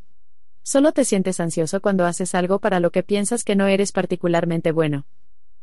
Solo 0.62 0.92
te 0.92 1.04
sientes 1.04 1.40
ansioso 1.40 1.80
cuando 1.80 2.06
haces 2.06 2.36
algo 2.36 2.60
para 2.60 2.78
lo 2.78 2.92
que 2.92 3.02
piensas 3.02 3.42
que 3.42 3.56
no 3.56 3.66
eres 3.66 3.90
particularmente 3.90 4.70
bueno. 4.70 5.04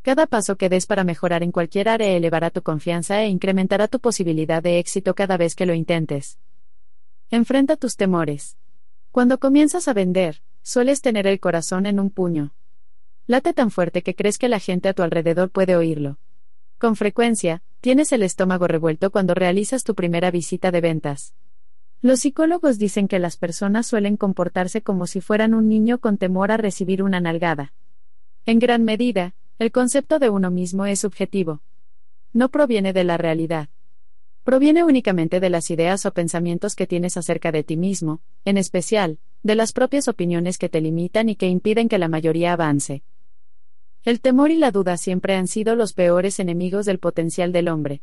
Cada 0.04 0.26
paso 0.26 0.56
que 0.56 0.68
des 0.68 0.88
para 0.88 1.04
mejorar 1.04 1.43
en 1.43 1.52
cualquier 1.52 1.88
área 1.88 2.10
elevará 2.10 2.49
tu 2.49 2.64
confianza 2.64 3.22
e 3.22 3.28
incrementará 3.28 3.88
tu 3.88 3.99
posibilidad 3.99 4.64
de 4.64 4.80
éxito 4.80 5.14
cada 5.14 5.38
vez 5.38 5.54
que 5.54 5.68
lo 5.68 5.76
intentes. 5.76 6.39
Enfrenta 7.30 7.78
tus 7.78 7.95
temores. 7.95 8.58
Cuando 9.12 9.39
comienzas 9.39 9.88
a 9.88 9.93
vender, 9.93 10.41
sueles 10.64 11.02
tener 11.02 11.28
el 11.28 11.39
corazón 11.39 11.86
en 11.86 11.99
un 11.99 12.10
puño. 12.10 12.54
Late 13.28 13.54
tan 13.54 13.70
fuerte 13.70 14.02
que 14.02 14.16
crees 14.16 14.39
que 14.39 14.49
la 14.49 14.60
gente 14.60 14.89
a 14.89 14.93
tu 14.93 15.04
alrededor 15.04 15.52
puede 15.52 15.76
oírlo. 15.76 16.18
Con 16.80 16.95
frecuencia, 16.95 17.62
tienes 17.80 18.12
el 18.12 18.24
estómago 18.24 18.68
revuelto 18.68 19.12
cuando 19.12 19.36
realizas 19.36 19.84
tu 19.84 19.93
primera 19.93 20.32
visita 20.32 20.72
de 20.72 20.82
ventas. 20.82 21.36
Los 22.02 22.22
psicólogos 22.22 22.80
dicen 22.80 23.08
que 23.08 23.20
las 23.20 23.38
personas 23.38 23.86
suelen 23.86 24.18
comportarse 24.18 24.82
como 24.82 25.06
si 25.06 25.22
fueran 25.22 25.54
un 25.54 25.70
niño 25.70 25.99
con 25.99 26.18
temor 26.18 26.52
a 26.52 26.58
recibir 26.58 27.04
una 27.04 27.20
nalgada. 27.20 27.74
En 28.47 28.58
gran 28.58 28.84
medida, 28.84 29.36
el 29.62 29.72
concepto 29.72 30.18
de 30.18 30.32
uno 30.32 30.49
mismo 30.49 30.88
es 30.88 31.01
subjetivo. 31.01 31.62
No 32.34 32.49
proviene 32.49 32.93
de 32.93 33.03
la 33.03 33.18
realidad. 33.18 33.70
Proviene 34.43 34.84
únicamente 34.84 35.39
de 35.39 35.51
las 35.51 35.70
ideas 35.70 36.03
o 36.07 36.14
pensamientos 36.14 36.76
que 36.76 36.88
tienes 36.88 37.16
acerca 37.16 37.51
de 37.51 37.64
ti 37.64 37.78
mismo, 37.78 38.22
en 38.43 38.57
especial, 38.57 39.20
de 39.43 39.53
las 39.53 39.72
propias 39.72 40.07
opiniones 40.07 40.57
que 40.57 40.68
te 40.68 40.82
limitan 40.82 41.30
y 41.30 41.36
que 41.36 41.47
impiden 41.47 41.89
que 41.89 41.99
la 41.99 42.07
mayoría 42.07 42.53
avance. 42.53 43.03
El 44.03 44.20
temor 44.20 44.49
y 44.49 44.57
la 44.57 44.72
duda 44.72 44.97
siempre 44.97 45.36
han 45.36 45.45
sido 45.47 45.76
los 45.76 45.93
peores 45.93 46.39
enemigos 46.39 46.88
del 46.88 46.97
potencial 46.97 47.51
del 47.51 47.68
hombre. 47.68 48.01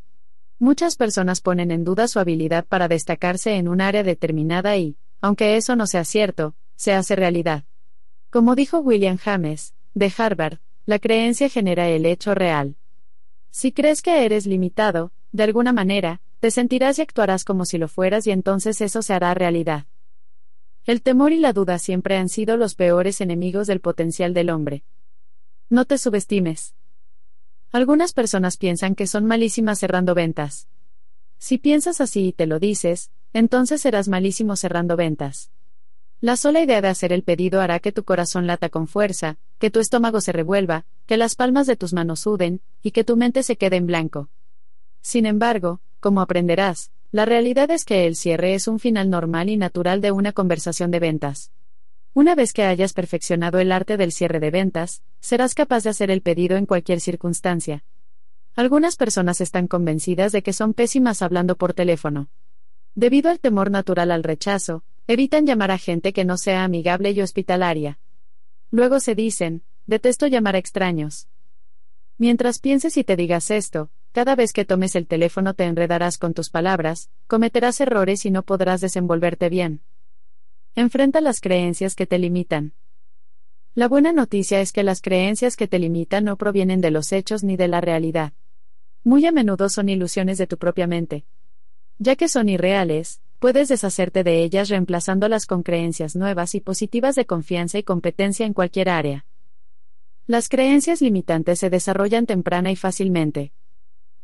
Muchas 0.60 0.94
personas 0.94 1.40
ponen 1.40 1.72
en 1.72 1.82
duda 1.82 2.06
su 2.06 2.20
habilidad 2.20 2.66
para 2.66 2.86
destacarse 2.86 3.56
en 3.56 3.66
un 3.66 3.80
área 3.80 4.04
determinada 4.04 4.76
y, 4.76 4.96
aunque 5.20 5.56
eso 5.56 5.74
no 5.74 5.88
sea 5.88 6.04
cierto, 6.04 6.54
se 6.76 6.92
hace 6.92 7.16
realidad. 7.16 7.64
Como 8.30 8.54
dijo 8.54 8.78
William 8.78 9.16
James, 9.16 9.74
de 9.94 10.12
Harvard, 10.16 10.60
la 10.88 10.98
creencia 10.98 11.50
genera 11.50 11.86
el 11.90 12.06
hecho 12.06 12.34
real. 12.34 12.78
Si 13.50 13.72
crees 13.72 14.00
que 14.00 14.24
eres 14.24 14.46
limitado, 14.46 15.12
de 15.32 15.42
alguna 15.42 15.70
manera, 15.70 16.22
te 16.40 16.50
sentirás 16.50 16.98
y 16.98 17.02
actuarás 17.02 17.44
como 17.44 17.66
si 17.66 17.76
lo 17.76 17.88
fueras 17.88 18.26
y 18.26 18.30
entonces 18.30 18.80
eso 18.80 19.02
se 19.02 19.12
hará 19.12 19.34
realidad. 19.34 19.84
El 20.86 21.02
temor 21.02 21.32
y 21.32 21.40
la 21.40 21.52
duda 21.52 21.78
siempre 21.78 22.16
han 22.16 22.30
sido 22.30 22.56
los 22.56 22.74
peores 22.74 23.20
enemigos 23.20 23.66
del 23.66 23.80
potencial 23.80 24.32
del 24.32 24.48
hombre. 24.48 24.82
No 25.68 25.84
te 25.84 25.98
subestimes. 25.98 26.74
Algunas 27.70 28.14
personas 28.14 28.56
piensan 28.56 28.94
que 28.94 29.06
son 29.06 29.26
malísimas 29.26 29.78
cerrando 29.78 30.14
ventas. 30.14 30.68
Si 31.36 31.58
piensas 31.58 32.00
así 32.00 32.28
y 32.28 32.32
te 32.32 32.46
lo 32.46 32.58
dices, 32.58 33.10
entonces 33.34 33.82
serás 33.82 34.08
malísimo 34.08 34.56
cerrando 34.56 34.96
ventas. 34.96 35.50
La 36.20 36.36
sola 36.36 36.60
idea 36.60 36.80
de 36.80 36.88
hacer 36.88 37.12
el 37.12 37.22
pedido 37.22 37.60
hará 37.60 37.78
que 37.78 37.92
tu 37.92 38.02
corazón 38.02 38.48
lata 38.48 38.70
con 38.70 38.88
fuerza, 38.88 39.38
que 39.60 39.70
tu 39.70 39.78
estómago 39.78 40.20
se 40.20 40.32
revuelva, 40.32 40.84
que 41.06 41.16
las 41.16 41.36
palmas 41.36 41.68
de 41.68 41.76
tus 41.76 41.92
manos 41.92 42.20
suden, 42.20 42.60
y 42.82 42.90
que 42.90 43.04
tu 43.04 43.16
mente 43.16 43.44
se 43.44 43.54
quede 43.56 43.76
en 43.76 43.86
blanco. 43.86 44.28
Sin 45.00 45.26
embargo, 45.26 45.80
como 46.00 46.20
aprenderás, 46.20 46.90
la 47.12 47.24
realidad 47.24 47.70
es 47.70 47.84
que 47.84 48.04
el 48.06 48.16
cierre 48.16 48.54
es 48.54 48.66
un 48.66 48.80
final 48.80 49.10
normal 49.10 49.48
y 49.48 49.56
natural 49.56 50.00
de 50.00 50.10
una 50.10 50.32
conversación 50.32 50.90
de 50.90 50.98
ventas. 50.98 51.52
Una 52.14 52.34
vez 52.34 52.52
que 52.52 52.64
hayas 52.64 52.94
perfeccionado 52.94 53.60
el 53.60 53.70
arte 53.70 53.96
del 53.96 54.10
cierre 54.10 54.40
de 54.40 54.50
ventas, 54.50 55.02
serás 55.20 55.54
capaz 55.54 55.84
de 55.84 55.90
hacer 55.90 56.10
el 56.10 56.20
pedido 56.20 56.56
en 56.56 56.66
cualquier 56.66 56.98
circunstancia. 57.00 57.84
Algunas 58.56 58.96
personas 58.96 59.40
están 59.40 59.68
convencidas 59.68 60.32
de 60.32 60.42
que 60.42 60.52
son 60.52 60.74
pésimas 60.74 61.22
hablando 61.22 61.56
por 61.56 61.74
teléfono. 61.74 62.28
Debido 62.96 63.30
al 63.30 63.38
temor 63.38 63.70
natural 63.70 64.10
al 64.10 64.24
rechazo, 64.24 64.82
evitan 65.08 65.46
llamar 65.46 65.70
a 65.70 65.78
gente 65.78 66.12
que 66.12 66.24
no 66.24 66.36
sea 66.36 66.64
amigable 66.64 67.10
y 67.12 67.22
hospitalaria. 67.22 67.98
Luego 68.70 69.00
se 69.00 69.14
dicen, 69.14 69.62
detesto 69.86 70.26
llamar 70.26 70.54
a 70.54 70.58
extraños. 70.58 71.28
Mientras 72.18 72.58
pienses 72.58 72.96
y 72.98 73.04
te 73.04 73.16
digas 73.16 73.50
esto, 73.50 73.90
cada 74.12 74.36
vez 74.36 74.52
que 74.52 74.66
tomes 74.66 74.94
el 74.96 75.06
teléfono 75.06 75.54
te 75.54 75.64
enredarás 75.64 76.18
con 76.18 76.34
tus 76.34 76.50
palabras, 76.50 77.10
cometerás 77.26 77.80
errores 77.80 78.26
y 78.26 78.30
no 78.30 78.42
podrás 78.42 78.82
desenvolverte 78.82 79.48
bien. 79.48 79.80
Enfrenta 80.74 81.22
las 81.22 81.40
creencias 81.40 81.94
que 81.94 82.06
te 82.06 82.18
limitan. 82.18 82.74
La 83.74 83.88
buena 83.88 84.12
noticia 84.12 84.60
es 84.60 84.72
que 84.72 84.82
las 84.82 85.00
creencias 85.00 85.56
que 85.56 85.68
te 85.68 85.78
limitan 85.78 86.24
no 86.24 86.36
provienen 86.36 86.82
de 86.82 86.90
los 86.90 87.12
hechos 87.12 87.44
ni 87.44 87.56
de 87.56 87.68
la 87.68 87.80
realidad. 87.80 88.34
Muy 89.04 89.24
a 89.24 89.32
menudo 89.32 89.70
son 89.70 89.88
ilusiones 89.88 90.36
de 90.36 90.46
tu 90.46 90.58
propia 90.58 90.86
mente. 90.86 91.24
Ya 91.98 92.14
que 92.14 92.28
son 92.28 92.50
irreales, 92.50 93.22
puedes 93.38 93.68
deshacerte 93.68 94.24
de 94.24 94.42
ellas 94.42 94.68
reemplazándolas 94.68 95.46
con 95.46 95.62
creencias 95.62 96.16
nuevas 96.16 96.54
y 96.54 96.60
positivas 96.60 97.14
de 97.14 97.26
confianza 97.26 97.78
y 97.78 97.82
competencia 97.82 98.46
en 98.46 98.52
cualquier 98.52 98.88
área. 98.88 99.26
Las 100.26 100.48
creencias 100.48 101.00
limitantes 101.00 101.58
se 101.60 101.70
desarrollan 101.70 102.26
temprana 102.26 102.70
y 102.70 102.76
fácilmente. 102.76 103.52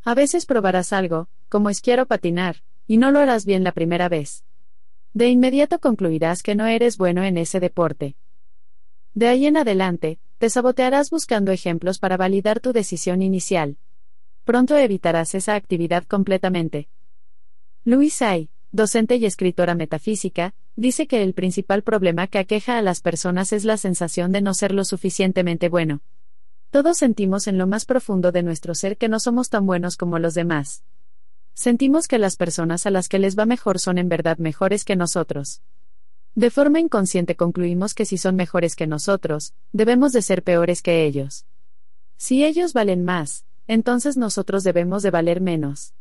A 0.05 0.15
veces 0.15 0.45
probarás 0.45 0.93
algo, 0.93 1.29
como 1.49 1.71
esquiar 1.71 2.01
o 2.01 2.07
patinar, 2.07 2.63
y 2.87 2.99
no 2.99 3.11
lo 3.11 3.21
harás 3.21 3.47
bien 3.47 3.65
la 3.65 3.73
primera 3.73 4.09
vez. 4.09 4.45
De 5.15 5.29
inmediato 5.29 5.79
concluirás 5.79 6.43
que 6.43 6.55
no 6.55 6.67
eres 6.67 6.99
bueno 6.99 7.23
en 7.23 7.39
ese 7.39 7.61
deporte. 7.61 8.17
De 9.15 9.29
ahí 9.29 9.47
en 9.47 9.57
adelante, 9.57 10.19
te 10.39 10.51
sabotearás 10.51 11.11
buscando 11.11 11.53
ejemplos 11.53 11.99
para 11.99 12.17
validar 12.17 12.61
tu 12.61 12.73
decisión 12.73 13.23
inicial. 13.23 13.79
Pronto 14.45 14.77
evitarás 14.77 15.35
esa 15.35 15.55
actividad 15.55 16.05
completamente. 16.05 16.89
Louis 17.85 18.21
Hay, 18.23 18.51
docente 18.75 19.15
y 19.15 19.25
escritora 19.25 19.77
metafísica, 19.77 20.53
dice 20.75 21.07
que 21.07 21.23
el 21.23 21.33
principal 21.33 21.83
problema 21.83 22.27
que 22.27 22.39
aqueja 22.39 22.77
a 22.77 22.83
las 22.83 23.01
personas 23.01 23.53
es 23.53 23.65
la 23.65 23.77
sensación 23.77 24.33
de 24.33 24.43
no 24.43 24.53
ser 24.53 24.75
lo 24.75 24.85
suficientemente 24.85 25.69
bueno. 25.69 26.01
Todos 26.71 26.99
sentimos 26.99 27.47
en 27.47 27.57
lo 27.57 27.69
más 27.69 27.85
profundo 27.85 28.33
de 28.33 28.43
nuestro 28.43 28.75
ser 28.75 28.97
que 28.97 29.09
no 29.09 29.21
somos 29.21 29.49
tan 29.49 29.65
buenos 29.65 29.97
como 29.97 30.19
los 30.19 30.35
demás. 30.35 30.83
Sentimos 31.55 32.09
que 32.09 32.19
las 32.19 32.35
personas 32.35 32.85
a 32.85 32.91
las 32.91 33.09
que 33.09 33.21
les 33.21 33.39
va 33.39 33.47
mejor 33.47 33.79
son 33.79 33.97
en 33.97 34.09
verdad 34.09 34.39
mejores 34.39 34.85
que 34.85 34.97
nosotros. 34.97 35.63
De 36.35 36.51
forma 36.51 36.81
inconsciente 36.81 37.37
concluimos 37.37 37.95
que 37.95 38.05
si 38.05 38.19
son 38.19 38.35
mejores 38.35 38.75
que 38.75 38.89
nosotros, 38.89 39.55
debemos 39.73 40.13
de 40.13 40.21
ser 40.21 40.43
peores 40.43 40.83
que 40.83 41.05
ellos. 41.05 41.47
Si 42.17 42.45
ellos 42.45 42.73
valen 42.73 43.05
más, 43.05 43.45
entonces 43.69 44.17
nosotros 44.17 44.65
debemos 44.65 45.05
de 45.05 45.13
valer 45.13 45.41
menos. 45.41 45.95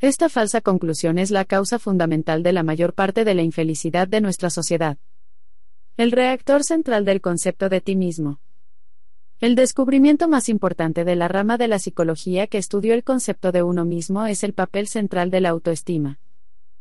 Esta 0.00 0.28
falsa 0.28 0.60
conclusión 0.60 1.18
es 1.18 1.32
la 1.32 1.44
causa 1.44 1.80
fundamental 1.80 2.44
de 2.44 2.52
la 2.52 2.62
mayor 2.62 2.94
parte 2.94 3.24
de 3.24 3.34
la 3.34 3.42
infelicidad 3.42 4.06
de 4.06 4.20
nuestra 4.20 4.48
sociedad. 4.48 4.96
El 5.96 6.12
reactor 6.12 6.62
central 6.62 7.04
del 7.04 7.20
concepto 7.20 7.68
de 7.68 7.80
ti 7.80 7.96
mismo. 7.96 8.38
El 9.40 9.56
descubrimiento 9.56 10.28
más 10.28 10.48
importante 10.48 11.04
de 11.04 11.16
la 11.16 11.26
rama 11.26 11.58
de 11.58 11.66
la 11.66 11.80
psicología 11.80 12.46
que 12.46 12.58
estudió 12.58 12.94
el 12.94 13.02
concepto 13.02 13.50
de 13.50 13.64
uno 13.64 13.84
mismo 13.84 14.24
es 14.26 14.44
el 14.44 14.52
papel 14.52 14.86
central 14.86 15.32
de 15.32 15.40
la 15.40 15.48
autoestima. 15.48 16.20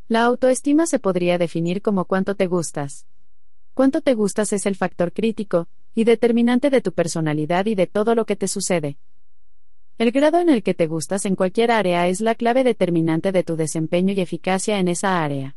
La 0.07 0.23
autoestima 0.23 0.85
se 0.85 0.99
podría 0.99 1.39
definir 1.39 1.81
como 1.81 2.05
cuánto 2.05 2.35
te 2.35 2.45
gustas. 2.45 3.07
Cuánto 3.73 4.01
te 4.01 4.13
gustas 4.13 4.53
es 4.53 4.67
el 4.67 4.75
factor 4.75 5.11
crítico 5.11 5.67
y 5.95 6.03
determinante 6.03 6.69
de 6.69 6.81
tu 6.81 6.93
personalidad 6.93 7.65
y 7.65 7.73
de 7.73 7.87
todo 7.87 8.13
lo 8.13 8.25
que 8.25 8.35
te 8.35 8.47
sucede. 8.47 8.99
El 9.97 10.11
grado 10.11 10.39
en 10.39 10.49
el 10.49 10.61
que 10.61 10.75
te 10.75 10.85
gustas 10.85 11.25
en 11.25 11.35
cualquier 11.35 11.71
área 11.71 12.07
es 12.07 12.21
la 12.21 12.35
clave 12.35 12.63
determinante 12.63 13.31
de 13.31 13.41
tu 13.41 13.55
desempeño 13.55 14.13
y 14.13 14.21
eficacia 14.21 14.77
en 14.77 14.89
esa 14.89 15.23
área. 15.23 15.55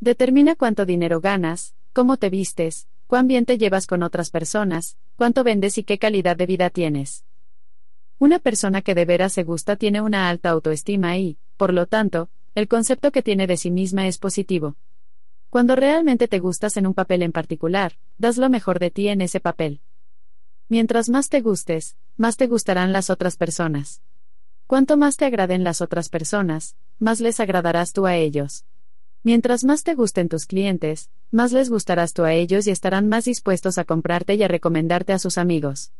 Determina 0.00 0.56
cuánto 0.56 0.84
dinero 0.84 1.20
ganas, 1.20 1.76
cómo 1.92 2.16
te 2.16 2.30
vistes, 2.30 2.88
cuán 3.06 3.28
bien 3.28 3.44
te 3.44 3.58
llevas 3.58 3.86
con 3.86 4.02
otras 4.02 4.30
personas, 4.30 4.96
cuánto 5.14 5.44
vendes 5.44 5.78
y 5.78 5.84
qué 5.84 5.98
calidad 5.98 6.36
de 6.36 6.46
vida 6.46 6.70
tienes. 6.70 7.24
Una 8.18 8.40
persona 8.40 8.82
que 8.82 8.96
de 8.96 9.04
veras 9.04 9.34
se 9.34 9.44
gusta 9.44 9.76
tiene 9.76 10.00
una 10.00 10.28
alta 10.28 10.50
autoestima 10.50 11.16
y, 11.18 11.38
por 11.56 11.72
lo 11.72 11.86
tanto, 11.86 12.28
el 12.56 12.66
concepto 12.66 13.12
que 13.12 13.22
tiene 13.22 13.46
de 13.46 13.56
sí 13.56 13.70
misma 13.70 14.08
es 14.08 14.18
positivo. 14.18 14.74
Cuando 15.48 15.76
realmente 15.76 16.26
te 16.26 16.40
gustas 16.40 16.76
en 16.76 16.88
un 16.88 16.94
papel 16.94 17.22
en 17.22 17.30
particular, 17.30 17.98
das 18.18 18.36
lo 18.36 18.50
mejor 18.50 18.80
de 18.80 18.90
ti 18.90 19.06
en 19.06 19.20
ese 19.20 19.38
papel. 19.38 19.80
Mientras 20.70 21.08
más 21.08 21.28
te 21.28 21.40
gustes, 21.40 21.96
más 22.16 22.36
te 22.36 22.46
gustarán 22.46 22.92
las 22.92 23.10
otras 23.10 23.36
personas. 23.36 24.02
Cuanto 24.68 24.96
más 24.96 25.16
te 25.16 25.24
agraden 25.24 25.64
las 25.64 25.80
otras 25.80 26.08
personas, 26.08 26.76
más 27.00 27.18
les 27.18 27.40
agradarás 27.40 27.92
tú 27.92 28.06
a 28.06 28.14
ellos. 28.14 28.64
Mientras 29.24 29.64
más 29.64 29.82
te 29.82 29.96
gusten 29.96 30.28
tus 30.28 30.46
clientes, 30.46 31.10
más 31.32 31.50
les 31.50 31.70
gustarás 31.70 32.12
tú 32.12 32.22
a 32.22 32.34
ellos 32.34 32.68
y 32.68 32.70
estarán 32.70 33.08
más 33.08 33.24
dispuestos 33.24 33.78
a 33.78 33.84
comprarte 33.84 34.36
y 34.36 34.44
a 34.44 34.48
recomendarte 34.48 35.12
a 35.12 35.18
sus 35.18 35.38
amigos. 35.38 35.90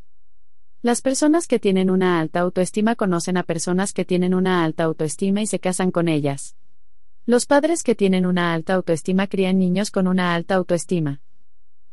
Las 0.81 1.01
personas 1.01 1.47
que 1.47 1.59
tienen 1.59 1.89
una 1.89 2.21
alta 2.21 2.39
autoestima 2.39 2.95
conocen 2.95 3.35
a 3.35 3.43
personas 3.43 3.91
que 3.91 4.05
tienen 4.05 4.33
una 4.33 4.63
alta 4.63 4.85
autoestima 4.85 5.41
y 5.41 5.47
se 5.47 5.59
casan 5.59 5.91
con 5.91 6.07
ellas. 6.07 6.55
Los 7.25 7.45
padres 7.45 7.83
que 7.83 7.93
tienen 7.93 8.25
una 8.25 8.53
alta 8.53 8.75
autoestima 8.75 9.27
crían 9.27 9.59
niños 9.59 9.91
con 9.91 10.07
una 10.07 10.33
alta 10.33 10.55
autoestima. 10.55 11.19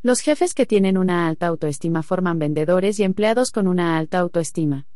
Los 0.00 0.20
jefes 0.20 0.54
que 0.54 0.64
tienen 0.64 0.96
una 0.96 1.26
alta 1.26 1.48
autoestima 1.48 2.04
forman 2.04 2.38
vendedores 2.38 3.00
y 3.00 3.02
empleados 3.02 3.50
con 3.50 3.66
una 3.66 3.98
alta 3.98 4.20
autoestima. 4.20 4.86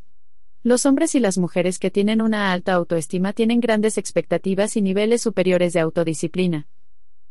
Los 0.63 0.87
hombres 0.87 1.17
y 1.17 1.21
las 1.21 1.39
mujeres 1.39 1.81
que 1.81 1.91
tienen 1.91 2.23
una 2.23 2.53
alta 2.53 2.75
autoestima 2.75 3.33
tienen 3.33 3.59
grandes 3.59 3.99
expectativas 3.99 4.77
y 4.77 4.81
niveles 4.81 5.21
superiores 5.21 5.73
de 5.73 5.81
autodisciplina. 5.81 6.69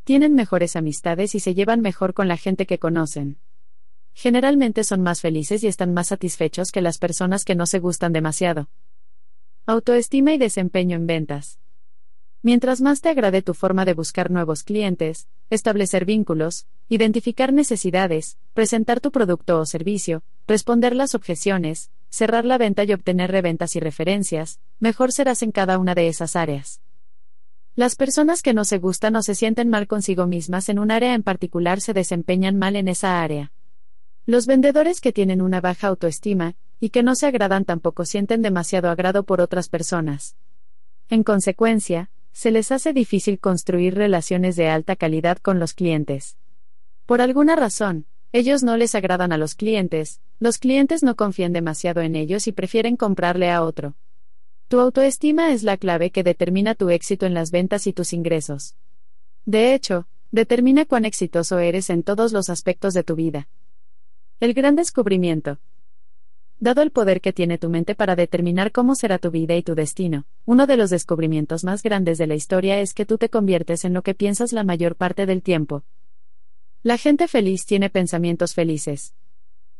Tienen 0.03 0.33
mejores 0.33 0.75
amistades 0.75 1.33
y 1.33 1.39
se 1.39 1.53
llevan 1.55 1.79
mejor 1.79 2.13
con 2.13 2.27
la 2.27 2.35
gente 2.35 2.65
que 2.65 2.77
conocen. 2.77 3.39
Generalmente 4.13 4.83
son 4.83 5.01
más 5.01 5.21
felices 5.21 5.63
y 5.63 5.67
están 5.67 5.93
más 5.93 6.07
satisfechos 6.07 6.71
que 6.71 6.81
las 6.81 6.97
personas 6.97 7.45
que 7.45 7.55
no 7.55 7.65
se 7.65 7.79
gustan 7.79 8.11
demasiado. 8.11 8.69
Autoestima 9.65 10.33
y 10.33 10.37
desempeño 10.37 10.97
en 10.97 11.07
ventas. 11.07 11.57
Mientras 12.43 12.81
más 12.81 13.01
te 13.01 13.09
agrade 13.09 13.43
tu 13.43 13.53
forma 13.53 13.85
de 13.85 13.93
buscar 13.93 14.31
nuevos 14.31 14.63
clientes, 14.63 15.27
establecer 15.51 16.05
vínculos, 16.05 16.65
identificar 16.89 17.53
necesidades, 17.53 18.37
presentar 18.55 18.99
tu 18.99 19.11
producto 19.11 19.59
o 19.59 19.65
servicio, 19.67 20.23
responder 20.47 20.95
las 20.95 21.13
objeciones, 21.13 21.91
cerrar 22.09 22.45
la 22.45 22.57
venta 22.57 22.83
y 22.83 22.93
obtener 22.93 23.29
reventas 23.29 23.75
y 23.75 23.79
referencias, 23.79 24.59
mejor 24.79 25.11
serás 25.11 25.43
en 25.43 25.51
cada 25.51 25.77
una 25.77 25.93
de 25.93 26.07
esas 26.07 26.35
áreas. 26.35 26.81
Las 27.75 27.95
personas 27.95 28.41
que 28.41 28.55
no 28.55 28.65
se 28.65 28.79
gustan 28.79 29.15
o 29.15 29.21
se 29.21 29.35
sienten 29.35 29.69
mal 29.69 29.87
consigo 29.87 30.25
mismas 30.25 30.67
en 30.67 30.79
un 30.79 30.89
área 30.89 31.13
en 31.13 31.21
particular 31.21 31.79
se 31.79 31.93
desempeñan 31.93 32.57
mal 32.57 32.75
en 32.75 32.87
esa 32.87 33.21
área. 33.21 33.51
Los 34.25 34.47
vendedores 34.47 34.99
que 34.99 35.13
tienen 35.13 35.43
una 35.43 35.61
baja 35.61 35.87
autoestima, 35.87 36.55
y 36.79 36.89
que 36.89 37.03
no 37.03 37.13
se 37.13 37.27
agradan 37.27 37.65
tampoco 37.65 38.03
sienten 38.03 38.41
demasiado 38.41 38.89
agrado 38.89 39.23
por 39.23 39.41
otras 39.41 39.69
personas. 39.69 40.35
En 41.07 41.23
consecuencia, 41.23 42.09
se 42.31 42.51
les 42.51 42.71
hace 42.71 42.93
difícil 42.93 43.39
construir 43.39 43.95
relaciones 43.95 44.55
de 44.55 44.69
alta 44.69 44.95
calidad 44.95 45.37
con 45.37 45.59
los 45.59 45.73
clientes. 45.73 46.37
Por 47.05 47.21
alguna 47.21 47.55
razón, 47.55 48.05
ellos 48.31 48.63
no 48.63 48.77
les 48.77 48.95
agradan 48.95 49.33
a 49.33 49.37
los 49.37 49.55
clientes, 49.55 50.21
los 50.39 50.57
clientes 50.57 51.03
no 51.03 51.15
confían 51.15 51.53
demasiado 51.53 52.01
en 52.01 52.15
ellos 52.15 52.47
y 52.47 52.51
prefieren 52.51 52.95
comprarle 52.95 53.51
a 53.51 53.61
otro. 53.63 53.95
Tu 54.69 54.79
autoestima 54.79 55.51
es 55.51 55.63
la 55.63 55.75
clave 55.75 56.11
que 56.11 56.23
determina 56.23 56.75
tu 56.75 56.89
éxito 56.89 57.25
en 57.25 57.33
las 57.33 57.51
ventas 57.51 57.87
y 57.87 57.93
tus 57.93 58.13
ingresos. 58.13 58.75
De 59.45 59.73
hecho, 59.73 60.07
determina 60.31 60.85
cuán 60.85 61.03
exitoso 61.03 61.59
eres 61.59 61.89
en 61.89 62.03
todos 62.03 62.31
los 62.31 62.49
aspectos 62.49 62.93
de 62.93 63.03
tu 63.03 63.15
vida. 63.15 63.49
El 64.39 64.53
gran 64.53 64.77
descubrimiento. 64.77 65.59
Dado 66.61 66.81
el 66.81 66.91
poder 66.91 67.19
que 67.19 67.33
tiene 67.33 67.57
tu 67.57 67.69
mente 67.69 67.93
para 67.93 68.15
determinar 68.15 68.71
cómo 68.71 68.95
será 68.95 69.17
tu 69.17 69.31
vida 69.31 69.57
y 69.57 69.63
tu 69.63 69.75
destino, 69.75 70.25
uno 70.45 70.65
de 70.65 70.77
los 70.77 70.89
descubrimientos 70.91 71.65
más 71.65 71.83
grandes 71.83 72.17
de 72.17 72.27
la 72.27 72.35
historia 72.35 72.79
es 72.79 72.93
que 72.93 73.05
tú 73.05 73.17
te 73.17 73.29
conviertes 73.29 73.83
en 73.83 73.93
lo 73.93 74.01
que 74.01 74.13
piensas 74.15 74.53
la 74.53 74.63
mayor 74.63 74.95
parte 74.95 75.25
del 75.25 75.41
tiempo, 75.41 75.83
la 76.83 76.97
gente 76.97 77.27
feliz 77.27 77.67
tiene 77.67 77.91
pensamientos 77.91 78.55
felices. 78.55 79.13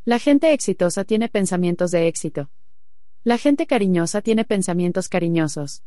La 0.04 0.20
gente 0.20 0.52
exitosa 0.52 1.02
tiene 1.02 1.28
pensamientos 1.28 1.90
de 1.90 2.06
éxito. 2.06 2.48
La 3.24 3.38
gente 3.38 3.66
cariñosa 3.66 4.22
tiene 4.22 4.44
pensamientos 4.44 5.08
cariñosos. 5.08 5.82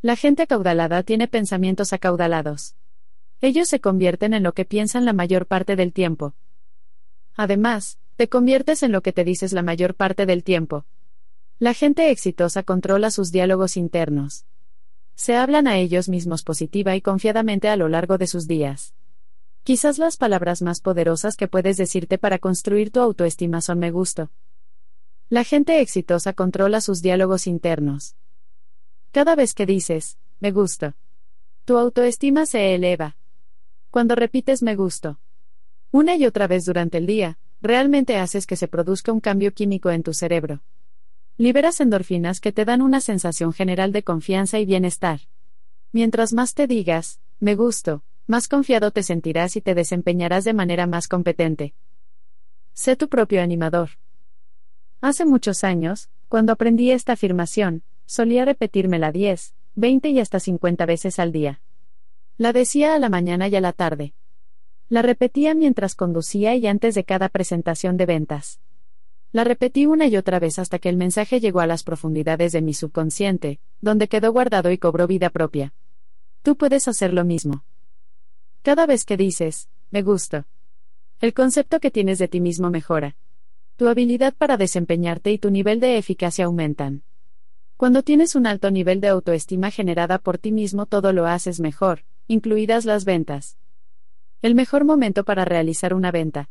La 0.00 0.14
gente 0.14 0.42
acaudalada 0.42 1.02
tiene 1.02 1.26
pensamientos 1.26 1.92
acaudalados. 1.92 2.76
Ellos 3.40 3.66
se 3.66 3.80
convierten 3.80 4.32
en 4.32 4.44
lo 4.44 4.52
que 4.52 4.64
piensan 4.64 5.04
la 5.04 5.12
mayor 5.12 5.46
parte 5.46 5.74
del 5.74 5.92
tiempo. 5.92 6.36
Además, 7.34 7.98
te 8.16 8.28
conviertes 8.28 8.82
en 8.82 8.92
lo 8.92 9.02
que 9.02 9.12
te 9.12 9.24
dices 9.24 9.52
la 9.52 9.62
mayor 9.62 9.94
parte 9.94 10.26
del 10.26 10.44
tiempo. 10.44 10.84
La 11.58 11.74
gente 11.74 12.10
exitosa 12.10 12.62
controla 12.62 13.10
sus 13.10 13.32
diálogos 13.32 13.76
internos. 13.76 14.46
Se 15.14 15.36
hablan 15.36 15.66
a 15.66 15.78
ellos 15.78 16.08
mismos 16.08 16.42
positiva 16.42 16.96
y 16.96 17.00
confiadamente 17.00 17.68
a 17.68 17.76
lo 17.76 17.88
largo 17.88 18.18
de 18.18 18.26
sus 18.26 18.46
días. 18.46 18.94
Quizás 19.62 19.98
las 19.98 20.16
palabras 20.16 20.62
más 20.62 20.80
poderosas 20.80 21.36
que 21.36 21.48
puedes 21.48 21.76
decirte 21.76 22.18
para 22.18 22.38
construir 22.38 22.90
tu 22.90 23.00
autoestima 23.00 23.60
son 23.60 23.78
me 23.78 23.90
gusto. 23.90 24.30
La 25.30 25.42
gente 25.42 25.80
exitosa 25.80 26.34
controla 26.34 26.80
sus 26.80 27.00
diálogos 27.00 27.46
internos. 27.46 28.16
Cada 29.10 29.36
vez 29.36 29.54
que 29.54 29.64
dices, 29.64 30.18
me 30.38 30.50
gusto, 30.50 30.94
tu 31.64 31.78
autoestima 31.78 32.46
se 32.46 32.74
eleva. 32.74 33.16
Cuando 33.90 34.16
repites 34.16 34.62
me 34.62 34.76
gusto, 34.76 35.18
una 35.92 36.16
y 36.16 36.26
otra 36.26 36.46
vez 36.46 36.64
durante 36.66 36.98
el 36.98 37.06
día, 37.06 37.38
realmente 37.64 38.16
haces 38.18 38.46
que 38.46 38.56
se 38.56 38.68
produzca 38.68 39.10
un 39.10 39.20
cambio 39.20 39.52
químico 39.54 39.90
en 39.90 40.02
tu 40.02 40.12
cerebro. 40.12 40.60
Liberas 41.38 41.80
endorfinas 41.80 42.40
que 42.40 42.52
te 42.52 42.64
dan 42.64 42.82
una 42.82 43.00
sensación 43.00 43.52
general 43.52 43.90
de 43.90 44.04
confianza 44.04 44.58
y 44.58 44.66
bienestar. 44.66 45.20
Mientras 45.90 46.34
más 46.34 46.54
te 46.54 46.66
digas, 46.66 47.20
me 47.40 47.56
gusto, 47.56 48.04
más 48.26 48.48
confiado 48.48 48.90
te 48.90 49.02
sentirás 49.02 49.56
y 49.56 49.62
te 49.62 49.74
desempeñarás 49.74 50.44
de 50.44 50.52
manera 50.52 50.86
más 50.86 51.08
competente. 51.08 51.74
Sé 52.74 52.96
tu 52.96 53.08
propio 53.08 53.42
animador. 53.42 53.90
Hace 55.00 55.24
muchos 55.24 55.64
años, 55.64 56.10
cuando 56.28 56.52
aprendí 56.52 56.90
esta 56.90 57.14
afirmación, 57.14 57.82
solía 58.04 58.44
repetírmela 58.44 59.10
10, 59.10 59.54
20 59.74 60.10
y 60.10 60.20
hasta 60.20 60.38
50 60.38 60.84
veces 60.84 61.18
al 61.18 61.32
día. 61.32 61.62
La 62.36 62.52
decía 62.52 62.94
a 62.94 62.98
la 62.98 63.08
mañana 63.08 63.48
y 63.48 63.56
a 63.56 63.60
la 63.60 63.72
tarde. 63.72 64.12
La 64.90 65.02
repetía 65.02 65.54
mientras 65.54 65.94
conducía 65.94 66.54
y 66.56 66.66
antes 66.66 66.94
de 66.94 67.04
cada 67.04 67.28
presentación 67.28 67.96
de 67.96 68.06
ventas. 68.06 68.60
La 69.32 69.42
repetí 69.42 69.86
una 69.86 70.06
y 70.06 70.16
otra 70.16 70.38
vez 70.38 70.58
hasta 70.58 70.78
que 70.78 70.88
el 70.88 70.96
mensaje 70.96 71.40
llegó 71.40 71.60
a 71.60 71.66
las 71.66 71.82
profundidades 71.82 72.52
de 72.52 72.62
mi 72.62 72.74
subconsciente, 72.74 73.58
donde 73.80 74.08
quedó 74.08 74.32
guardado 74.32 74.70
y 74.70 74.78
cobró 74.78 75.06
vida 75.06 75.30
propia. 75.30 75.72
Tú 76.42 76.56
puedes 76.56 76.86
hacer 76.86 77.12
lo 77.12 77.24
mismo. 77.24 77.64
Cada 78.62 78.86
vez 78.86 79.04
que 79.04 79.16
dices, 79.16 79.68
me 79.90 80.02
gusto. 80.02 80.44
El 81.20 81.32
concepto 81.32 81.80
que 81.80 81.90
tienes 81.90 82.18
de 82.18 82.28
ti 82.28 82.40
mismo 82.40 82.70
mejora. 82.70 83.16
Tu 83.76 83.88
habilidad 83.88 84.34
para 84.34 84.56
desempeñarte 84.56 85.32
y 85.32 85.38
tu 85.38 85.50
nivel 85.50 85.80
de 85.80 85.98
eficacia 85.98 86.44
aumentan. 86.44 87.02
Cuando 87.76 88.02
tienes 88.02 88.36
un 88.36 88.46
alto 88.46 88.70
nivel 88.70 89.00
de 89.00 89.08
autoestima 89.08 89.70
generada 89.70 90.18
por 90.18 90.38
ti 90.38 90.52
mismo, 90.52 90.86
todo 90.86 91.12
lo 91.12 91.26
haces 91.26 91.58
mejor, 91.58 92.04
incluidas 92.28 92.84
las 92.84 93.04
ventas. 93.04 93.56
El 94.44 94.54
mejor 94.54 94.84
momento 94.84 95.24
para 95.24 95.46
realizar 95.46 95.94
una 95.94 96.10
venta. 96.10 96.50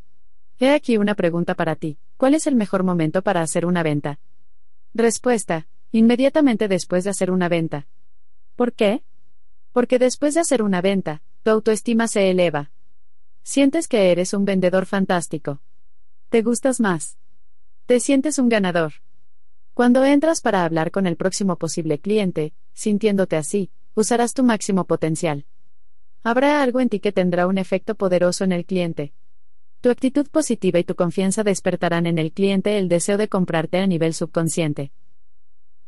He 0.58 0.72
aquí 0.72 0.98
una 0.98 1.14
pregunta 1.14 1.54
para 1.54 1.76
ti. 1.76 2.00
¿Cuál 2.18 2.34
es 2.34 2.48
el 2.48 2.56
mejor 2.56 2.82
momento 2.82 3.22
para 3.22 3.44
hacer 3.44 3.68
una 3.68 3.84
venta? 3.84 4.20
Respuesta. 4.96 5.68
Inmediatamente 5.91 6.68
después 6.68 7.04
de 7.04 7.12
hacer 7.12 7.30
una 7.30 7.50
venta. 7.50 7.86
¿Por 8.56 8.74
qué? 8.74 9.04
Porque 9.74 10.00
después 10.00 10.34
de 10.34 10.39
hacer 10.39 10.64
una 10.64 10.82
venta, 10.82 11.22
tu 11.44 11.52
autoestima 11.52 12.08
se 12.08 12.32
eleva. 12.32 12.72
Sientes 13.44 13.88
que 13.88 14.12
eres 14.12 14.34
un 14.34 14.44
vendedor 14.44 14.88
fantástico. 14.88 15.62
Te 16.30 16.41
gustas 16.41 16.80
más. 16.80 17.20
Te 17.86 18.00
sientes 18.00 18.39
un 18.39 18.50
ganador. 18.50 18.94
Cuando 19.76 20.04
entras 20.04 20.41
para 20.41 20.66
hablar 20.66 20.89
con 20.89 21.06
el 21.06 21.16
próximo 21.16 21.58
posible 21.58 22.00
cliente, 22.00 22.56
sintiéndote 22.74 23.36
así, 23.36 23.70
usarás 23.94 24.34
tu 24.34 24.44
máximo 24.44 24.86
potencial. 24.86 25.46
Habrá 26.24 26.63
algo 26.63 26.80
en 26.80 26.88
ti 26.88 27.01
que 27.01 27.11
tendrá 27.11 27.47
un 27.47 27.57
efecto 27.57 27.95
poderoso 27.95 28.45
en 28.45 28.53
el 28.53 28.65
cliente. 28.65 29.11
Tu 29.82 29.89
actitud 29.89 30.26
positiva 30.30 30.80
y 30.80 30.86
tu 30.86 30.95
confianza 30.95 31.43
despertarán 31.43 32.05
en 32.05 32.17
el 32.17 32.32
cliente 32.32 32.78
el 32.78 32.88
deseo 32.88 33.17
de 33.17 33.28
comprarte 33.28 33.80
a 33.80 33.88
nivel 33.88 34.13
subconsciente. 34.13 34.93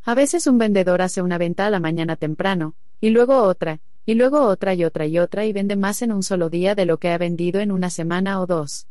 A 0.04 0.14
veces 0.14 0.46
un 0.48 0.58
vendedor 0.58 1.02
hace 1.02 1.22
una 1.22 1.38
venta 1.38 1.66
a 1.66 1.70
la 1.70 1.80
mañana 1.80 2.18
temprano, 2.18 2.76
y 3.00 3.12
luego 3.12 3.44
otra, 3.44 3.80
y 4.06 4.16
luego 4.16 4.42
otra 4.42 4.74
y 4.74 4.84
otra 4.84 5.06
y 5.06 5.20
otra 5.20 5.46
y 5.46 5.54
vende 5.54 5.78
más 5.78 6.02
en 6.02 6.12
un 6.12 6.22
solo 6.22 6.50
día 6.50 6.76
de 6.76 6.86
lo 6.86 6.98
que 6.98 7.10
ha 7.10 7.18
vendido 7.18 7.62
en 7.62 7.72
una 7.72 7.90
semana 7.90 8.42
o 8.42 8.46
dos. 8.46 8.88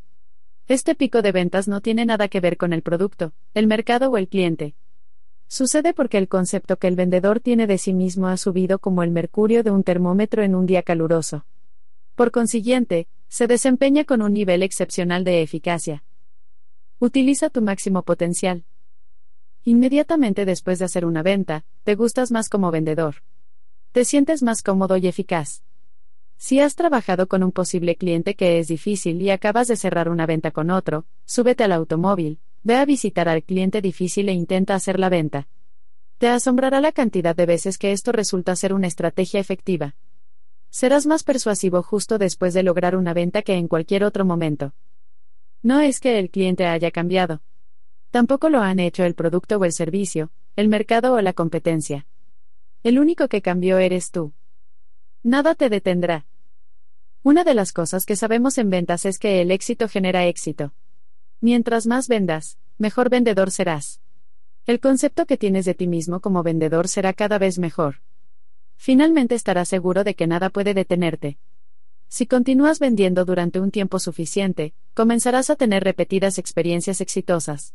Este 0.66 0.95
pico 0.95 1.20
de 1.20 1.32
ventas 1.32 1.68
no 1.68 1.82
tiene 1.82 2.07
nada 2.07 2.28
que 2.28 2.40
ver 2.40 2.57
con 2.57 2.72
el 2.72 2.80
producto, 2.80 3.34
el 3.53 3.66
mercado 3.66 4.11
o 4.11 4.16
el 4.16 4.28
cliente, 4.28 4.74
Sucede 5.47 5.95
porque 5.95 6.18
el 6.18 6.28
concepto 6.28 6.78
que 6.78 6.88
el 6.88 6.97
vendedor 6.97 7.40
tiene 7.40 7.66
de 7.66 7.78
sí 7.78 7.95
mismo 7.95 8.28
ha 8.28 8.36
subido 8.36 8.78
como 8.78 9.03
el 9.03 9.11
mercurio 9.11 9.62
de 9.62 9.70
un 9.70 9.84
termómetro 9.84 10.42
en 10.42 10.55
un 10.55 10.66
día 10.66 10.82
caluroso. 10.82 11.47
Por 12.14 12.30
consiguiente, 12.30 13.09
se 13.28 13.47
desempeña 13.47 14.05
con 14.05 14.22
un 14.22 14.32
nivel 14.32 14.62
excepcional 14.62 15.24
de 15.24 15.42
eficacia. 15.42 16.05
Utiliza 16.99 17.51
tu 17.51 17.62
máximo 17.62 18.03
potencial. 18.03 18.64
Inmediatamente 19.64 20.45
después 20.45 20.78
de 20.78 20.84
hacer 20.84 21.05
una 21.05 21.22
venta, 21.22 21.64
te 21.84 21.95
gustas 21.95 22.30
más 22.30 22.49
como 22.49 22.70
vendedor. 22.70 23.16
Te 23.92 24.05
sientes 24.05 24.42
más 24.42 24.62
cómodo 24.62 24.97
y 24.97 25.07
eficaz. 25.07 25.62
Si 26.36 26.61
has 26.61 26.74
trabajado 26.74 27.26
con 27.26 27.42
un 27.42 27.53
posible 27.53 27.97
cliente 27.97 28.34
que 28.34 28.59
es 28.59 28.68
difícil 28.68 29.22
y 29.22 29.30
acabas 29.30 29.68
de 29.68 29.76
cerrar 29.76 30.09
una 30.09 30.26
venta 30.26 30.51
con 30.51 30.70
otro, 30.70 31.07
súbete 31.24 31.64
al 31.64 31.72
automóvil, 31.72 32.40
Ve 32.65 32.77
a 32.77 32.87
visitar 32.87 33.29
al 33.29 33.43
cliente 33.43 33.83
difícil 33.83 34.31
e 34.31 34.33
intenta 34.33 34.75
hacer 34.75 34.99
la 34.99 35.11
venta. 35.11 35.49
Te 36.17 36.29
asombrará 36.29 36.81
la 36.81 36.93
cantidad 36.93 37.37
de 37.37 37.45
veces 37.45 37.77
que 37.77 37.93
esto 37.93 38.11
resulta 38.11 38.57
ser 38.57 38.73
una 38.73 38.87
estrategia 38.87 39.39
efectiva. 39.39 39.97
Serás 40.71 41.05
más 41.05 41.25
persuasivo 41.25 41.83
justo 41.83 42.17
después 42.17 42.55
de 42.55 42.62
lograr 42.62 42.97
una 42.97 43.12
venta 43.12 43.43
que 43.43 43.55
en 43.55 43.69
cualquier 43.69 44.03
otro 44.03 44.25
momento. 44.25 44.73
No 45.62 45.81
es 45.81 46.01
que 46.01 46.19
el 46.19 46.31
cliente 46.31 46.65
haya 46.65 46.91
cambiado. 46.91 47.43
Tampoco 48.11 48.49
lo 48.49 48.61
han 48.61 48.79
hecho 48.79 49.05
el 49.05 49.15
producto 49.15 49.59
o 49.59 49.65
el 49.67 49.73
servicio, 49.73 50.31
el 50.57 50.69
mercado 50.69 51.12
o 51.12 51.21
la 51.21 51.35
competencia. 51.35 52.07
El 52.83 52.99
único 52.99 53.29
que 53.29 53.43
cambió 53.43 53.77
eres 53.77 54.11
tú. 54.11 54.33
Nada 55.23 55.55
te 55.55 55.69
detendrá. 55.69 56.25
Una 57.23 57.45
de 57.45 57.53
las 57.53 57.73
cosas 57.73 58.07
que 58.07 58.17
sabemos 58.17 58.57
en 58.57 58.71
ventas 58.71 59.05
es 59.05 59.19
que 59.19 59.43
el 59.43 59.51
éxito 59.51 59.87
genera 59.87 60.25
éxito. 60.25 60.73
Mientras 61.45 61.86
más 61.86 62.09
vendas, 62.09 62.57
mejor 62.78 63.11
vendedor 63.11 63.51
serás. 63.51 64.01
El 64.64 64.80
concepto 64.80 65.26
que 65.26 65.36
tienes 65.36 65.66
de 65.66 65.74
ti 65.74 65.86
mismo 65.86 66.20
como 66.20 66.42
vendedor 66.42 66.88
será 66.88 67.12
cada 67.12 67.36
vez 67.36 67.59
mejor. 67.59 67.97
Finalmente 68.78 69.34
estarás 69.34 69.68
seguro 69.68 70.05
de 70.05 70.14
que 70.14 70.26
nada 70.26 70.49
puede 70.49 70.72
detenerte. 70.72 71.36
Si 72.09 72.24
continúas 72.24 72.78
vendiendo 72.78 73.26
durante 73.26 73.61
un 73.61 73.70
tiempo 73.70 73.99
suficiente, 73.99 74.72
comenzarás 74.95 75.51
a 75.51 75.57
tener 75.57 75.84
repetidas 75.84 76.38
experiencias 76.38 77.03
exitosas. 77.03 77.74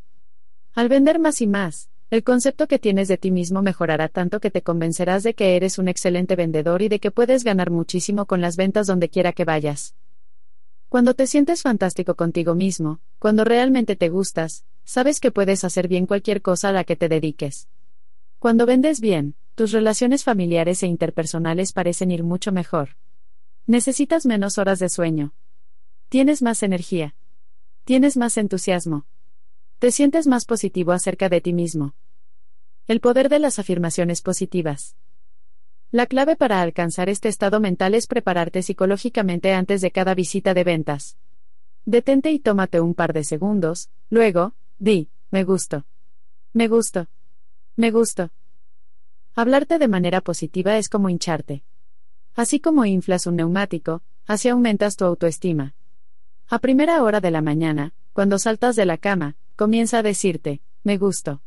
Al 0.74 0.90
vender 0.90 1.20
más 1.20 1.40
y 1.40 1.46
más, 1.46 1.92
el 2.10 2.24
concepto 2.24 2.66
que 2.66 2.80
tienes 2.80 3.08
de 3.08 3.20
ti 3.20 3.30
mismo 3.30 3.62
mejorará 3.62 4.08
tanto 4.08 4.40
que 4.40 4.50
te 4.50 4.64
convencerás 4.64 5.22
de 5.22 5.36
que 5.36 5.56
eres 5.56 5.78
un 5.78 5.90
excelente 5.90 6.36
vendedor 6.36 6.82
y 6.82 6.90
de 6.90 7.00
que 7.00 7.12
puedes 7.12 7.44
ganar 7.44 7.70
muchísimo 7.70 8.26
con 8.26 8.42
las 8.42 8.58
ventas 8.58 8.88
donde 8.88 9.10
quiera 9.10 9.32
que 9.32 9.46
vayas. 9.46 9.94
Cuando 10.90 11.14
te 11.14 11.28
sientes 11.28 11.62
fantástico 11.62 12.16
contigo 12.16 12.56
mismo, 12.56 13.00
cuando 13.20 13.44
realmente 13.44 13.96
te 13.96 14.10
gustas, 14.10 14.66
sabes 14.84 15.20
que 15.20 15.32
puedes 15.32 15.64
hacer 15.64 15.88
bien 15.88 16.08
cualquier 16.08 16.42
cosa 16.42 16.70
a 16.70 16.72
la 16.72 16.84
que 16.84 16.96
te 16.96 17.08
dediques. 17.08 17.70
Cuando 18.40 18.66
vendes 18.66 19.00
bien, 19.00 19.36
tus 19.54 19.72
relaciones 19.72 20.24
familiares 20.24 20.82
e 20.82 20.88
interpersonales 20.88 21.74
parecen 21.74 22.10
ir 22.10 22.24
mucho 22.24 22.52
mejor. 22.52 22.98
Necesitas 23.68 24.26
menos 24.26 24.58
horas 24.58 24.80
de 24.80 24.90
sueño. 24.90 25.36
Tienes 26.10 26.42
más 26.42 26.64
energía. 26.64 27.16
Tienes 27.84 28.18
más 28.18 28.36
entusiasmo. 28.38 29.06
Te 29.78 29.92
sientes 29.92 30.26
más 30.26 30.46
positivo 30.46 30.92
acerca 30.92 31.30
de 31.30 31.40
ti 31.40 31.54
mismo. 31.54 31.94
El 32.88 33.00
poder 33.00 33.30
de 33.30 33.38
las 33.38 33.60
afirmaciones 33.60 34.24
positivas. 34.24 34.96
La 35.92 36.06
clave 36.06 36.36
para 36.36 36.62
alcanzar 36.62 37.10
este 37.10 37.30
estado 37.30 37.60
mental 37.60 37.96
es 37.96 38.06
prepararte 38.06 38.62
psicológicamente 38.62 39.54
antes 39.54 39.82
de 39.82 39.90
cada 39.90 40.14
visita 40.14 40.54
de 40.54 40.64
ventas. 40.64 41.18
Detente 41.84 42.30
y 42.30 42.38
tómate 42.38 42.80
un 42.80 42.94
par 42.94 43.12
de 43.12 43.24
segundos, 43.24 43.90
luego, 44.12 44.54
di, 44.78 45.10
me 45.32 45.44
gusto. 45.44 45.86
Me 46.54 46.68
gusto. 46.68 47.08
Me 47.76 47.90
gusto. 47.90 48.30
Hablarte 49.34 49.80
de 49.80 49.88
manera 49.88 50.22
positiva 50.22 50.78
es 50.78 50.90
como 50.90 51.10
hincharte. 51.10 51.64
Así 52.36 52.60
como 52.60 52.86
inflas 52.86 53.26
un 53.26 53.38
neumático, 53.38 54.04
así 54.28 54.48
aumentas 54.48 54.96
tu 54.96 55.06
autoestima. 55.06 55.74
A 56.50 56.60
primera 56.60 57.02
hora 57.02 57.20
de 57.20 57.32
la 57.32 57.42
mañana, 57.42 57.94
cuando 58.14 58.38
saltas 58.38 58.76
de 58.76 58.86
la 58.86 58.98
cama, 58.98 59.38
comienza 59.56 60.00
a 60.00 60.04
decirte, 60.04 60.62
me 60.84 61.00
gusto. 61.00 61.42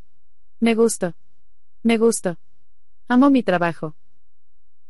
Me 0.58 0.74
gusto. 0.74 1.14
Me 1.84 1.96
gusto. 1.96 2.38
Amo 3.06 3.30
mi 3.30 3.44
trabajo. 3.44 3.94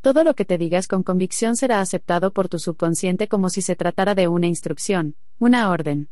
Todo 0.03 0.25
lo 0.25 0.35
que 0.35 0.45
te 0.45 0.59
digas 0.59 0.89
con 0.89 1.05
convicción 1.05 1.57
será 1.57 1.81
aceptado 1.81 2.33
por 2.33 2.49
tu 2.49 2.59
subconsciente 2.59 3.29
como 3.29 3.49
si 3.51 3.63
se 3.63 3.77
tratara 3.77 4.17
de 4.17 4.27
una 4.27 4.49
instrucción, 4.49 5.15
una 5.39 5.71
orden. 5.71 6.09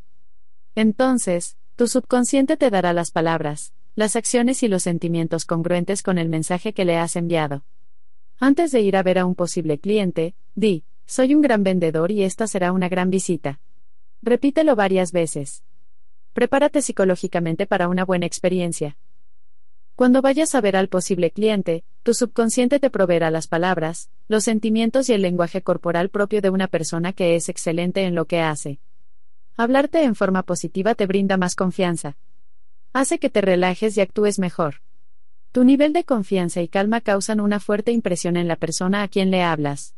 Entonces, 0.77 1.57
tu 1.75 1.89
subconsciente 1.89 2.57
te 2.57 2.71
dará 2.71 2.93
las 2.93 3.11
palabras, 3.11 3.73
las 3.97 4.15
acciones 4.15 4.63
y 4.63 4.69
los 4.69 4.85
sentimientos 4.85 5.45
congruentes 5.45 6.05
con 6.05 6.19
el 6.19 6.29
mensaje 6.29 6.73
que 6.73 6.85
le 6.85 6.99
has 6.99 7.17
enviado. 7.17 7.65
Antes 8.39 8.71
de 8.71 8.81
ir 8.81 8.97
a 8.97 9.03
ver 9.03 9.19
a 9.19 9.27
un 9.27 9.35
posible 9.35 9.81
cliente, 9.81 10.37
di, 10.55 10.85
soy 11.05 11.35
un 11.35 11.43
gran 11.43 11.65
vendedor 11.65 12.13
y 12.13 12.23
esta 12.23 12.47
será 12.47 12.71
una 12.71 12.89
gran 12.89 13.11
visita. 13.11 13.59
Repítelo 14.23 14.77
varias 14.77 15.11
veces. 15.11 15.65
Prepárate 16.33 16.81
psicológicamente 16.81 17.67
para 17.67 17.89
una 17.89 18.05
buena 18.05 18.27
experiencia. 18.27 18.97
Cuando 20.01 20.23
vayas 20.23 20.55
a 20.55 20.63
ver 20.63 20.77
al 20.77 20.89
posible 20.89 21.31
cliente, 21.31 21.85
tu 22.03 22.15
subconsciente 22.15 22.81
te 22.81 22.89
proveerá 22.89 23.31
las 23.31 23.49
palabras, 23.49 24.09
los 24.29 24.45
sentimientos 24.45 25.11
y 25.11 25.13
el 25.13 25.21
lenguaje 25.21 25.61
corporal 25.61 26.09
propio 26.09 26.41
de 26.41 26.49
una 26.49 26.69
persona 26.69 27.13
que 27.13 27.37
es 27.37 27.51
excelente 27.51 28.05
en 28.05 28.15
lo 28.15 28.25
que 28.25 28.41
hace. 28.41 28.81
Hablarte 29.59 30.03
en 30.05 30.15
forma 30.15 30.43
positiva 30.43 30.95
te 30.95 31.05
brinda 31.05 31.37
más 31.37 31.55
confianza. 31.55 32.17
Hace 32.95 33.19
que 33.19 33.29
te 33.29 33.43
relajes 33.43 33.95
y 33.99 34.01
actúes 34.01 34.39
mejor. 34.39 34.77
Tu 35.53 35.65
nivel 35.65 35.93
de 35.93 36.05
confianza 36.05 36.63
y 36.63 36.69
calma 36.69 37.03
causan 37.03 37.39
una 37.39 37.61
fuerte 37.61 37.93
impresión 37.93 38.39
en 38.39 38.49
la 38.49 38.57
persona 38.57 39.03
a 39.03 39.09
quien 39.09 39.31
le 39.31 39.43
hablas. 39.43 39.95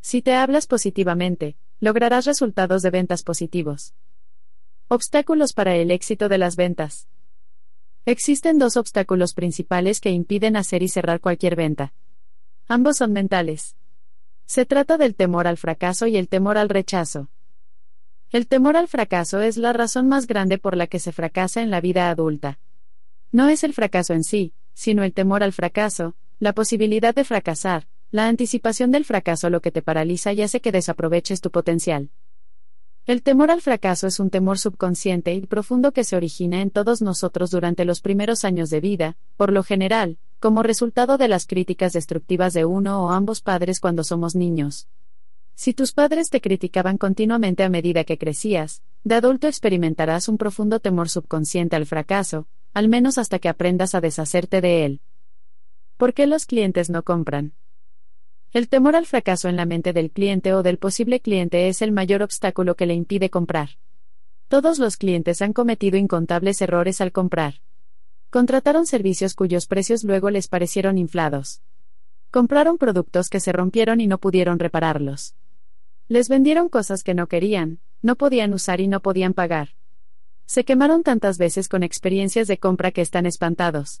Si 0.00 0.22
te 0.22 0.34
hablas 0.34 0.68
positivamente, 0.68 1.56
lograrás 1.80 2.24
resultados 2.24 2.82
de 2.82 2.90
ventas 2.90 3.24
positivos. 3.24 3.94
Obstáculos 4.86 5.54
para 5.54 5.74
el 5.74 5.90
éxito 5.90 6.28
de 6.28 6.38
las 6.38 6.54
ventas. 6.54 7.08
Existen 8.06 8.58
dos 8.58 8.76
obstáculos 8.76 9.32
principales 9.32 9.98
que 9.98 10.10
impiden 10.10 10.56
hacer 10.56 10.82
y 10.82 10.88
cerrar 10.88 11.20
cualquier 11.20 11.56
venta. 11.56 11.94
Ambos 12.68 12.98
son 12.98 13.14
mentales. 13.14 13.76
Se 14.44 14.66
trata 14.66 14.98
del 14.98 15.14
temor 15.14 15.46
al 15.46 15.56
fracaso 15.56 16.06
y 16.06 16.18
el 16.18 16.28
temor 16.28 16.58
al 16.58 16.68
rechazo. 16.68 17.30
El 18.30 18.46
temor 18.46 18.76
al 18.76 18.88
fracaso 18.88 19.40
es 19.40 19.56
la 19.56 19.72
razón 19.72 20.06
más 20.06 20.26
grande 20.26 20.58
por 20.58 20.76
la 20.76 20.86
que 20.86 20.98
se 20.98 21.12
fracasa 21.12 21.62
en 21.62 21.70
la 21.70 21.80
vida 21.80 22.10
adulta. 22.10 22.58
No 23.32 23.48
es 23.48 23.64
el 23.64 23.72
fracaso 23.72 24.12
en 24.12 24.22
sí, 24.22 24.52
sino 24.74 25.02
el 25.02 25.14
temor 25.14 25.42
al 25.42 25.54
fracaso, 25.54 26.14
la 26.38 26.52
posibilidad 26.52 27.14
de 27.14 27.24
fracasar, 27.24 27.86
la 28.10 28.28
anticipación 28.28 28.90
del 28.90 29.06
fracaso 29.06 29.48
lo 29.48 29.62
que 29.62 29.70
te 29.70 29.80
paraliza 29.80 30.34
y 30.34 30.42
hace 30.42 30.60
que 30.60 30.72
desaproveches 30.72 31.40
tu 31.40 31.50
potencial. 31.50 32.10
El 33.06 33.22
temor 33.22 33.50
al 33.50 33.60
fracaso 33.60 34.06
es 34.06 34.18
un 34.18 34.30
temor 34.30 34.58
subconsciente 34.58 35.34
y 35.34 35.42
profundo 35.42 35.92
que 35.92 36.04
se 36.04 36.16
origina 36.16 36.62
en 36.62 36.70
todos 36.70 37.02
nosotros 37.02 37.50
durante 37.50 37.84
los 37.84 38.00
primeros 38.00 38.46
años 38.46 38.70
de 38.70 38.80
vida, 38.80 39.18
por 39.36 39.52
lo 39.52 39.62
general, 39.62 40.16
como 40.40 40.62
resultado 40.62 41.18
de 41.18 41.28
las 41.28 41.46
críticas 41.46 41.92
destructivas 41.92 42.54
de 42.54 42.64
uno 42.64 43.04
o 43.04 43.10
ambos 43.10 43.42
padres 43.42 43.78
cuando 43.78 44.04
somos 44.04 44.34
niños. 44.34 44.88
Si 45.54 45.74
tus 45.74 45.92
padres 45.92 46.30
te 46.30 46.40
criticaban 46.40 46.96
continuamente 46.96 47.62
a 47.62 47.68
medida 47.68 48.04
que 48.04 48.16
crecías, 48.16 48.82
de 49.04 49.16
adulto 49.16 49.48
experimentarás 49.48 50.26
un 50.28 50.38
profundo 50.38 50.80
temor 50.80 51.10
subconsciente 51.10 51.76
al 51.76 51.84
fracaso, 51.84 52.46
al 52.72 52.88
menos 52.88 53.18
hasta 53.18 53.38
que 53.38 53.50
aprendas 53.50 53.94
a 53.94 54.00
deshacerte 54.00 54.62
de 54.62 54.86
él. 54.86 55.02
¿Por 55.98 56.14
qué 56.14 56.26
los 56.26 56.46
clientes 56.46 56.88
no 56.88 57.02
compran? 57.02 57.52
El 58.54 58.68
temor 58.68 58.94
al 58.94 59.04
fracaso 59.04 59.48
en 59.48 59.56
la 59.56 59.66
mente 59.66 59.92
del 59.92 60.12
cliente 60.12 60.54
o 60.54 60.62
del 60.62 60.78
posible 60.78 61.18
cliente 61.18 61.66
es 61.66 61.82
el 61.82 61.90
mayor 61.90 62.22
obstáculo 62.22 62.76
que 62.76 62.86
le 62.86 62.94
impide 62.94 63.28
comprar. 63.28 63.70
Todos 64.46 64.78
los 64.78 64.96
clientes 64.96 65.42
han 65.42 65.52
cometido 65.52 65.96
incontables 65.98 66.62
errores 66.62 67.00
al 67.00 67.10
comprar. 67.10 67.54
Contrataron 68.30 68.86
servicios 68.86 69.34
cuyos 69.34 69.66
precios 69.66 70.04
luego 70.04 70.30
les 70.30 70.46
parecieron 70.46 70.98
inflados. 70.98 71.62
Compraron 72.30 72.78
productos 72.78 73.28
que 73.28 73.40
se 73.40 73.50
rompieron 73.50 74.00
y 74.00 74.06
no 74.06 74.18
pudieron 74.18 74.60
repararlos. 74.60 75.34
Les 76.06 76.28
vendieron 76.28 76.68
cosas 76.68 77.02
que 77.02 77.14
no 77.14 77.26
querían, 77.26 77.80
no 78.02 78.14
podían 78.14 78.54
usar 78.54 78.80
y 78.80 78.86
no 78.86 79.00
podían 79.00 79.34
pagar. 79.34 79.70
Se 80.46 80.64
quemaron 80.64 81.02
tantas 81.02 81.38
veces 81.38 81.68
con 81.68 81.82
experiencias 81.82 82.46
de 82.46 82.58
compra 82.58 82.92
que 82.92 83.00
están 83.00 83.26
espantados. 83.26 84.00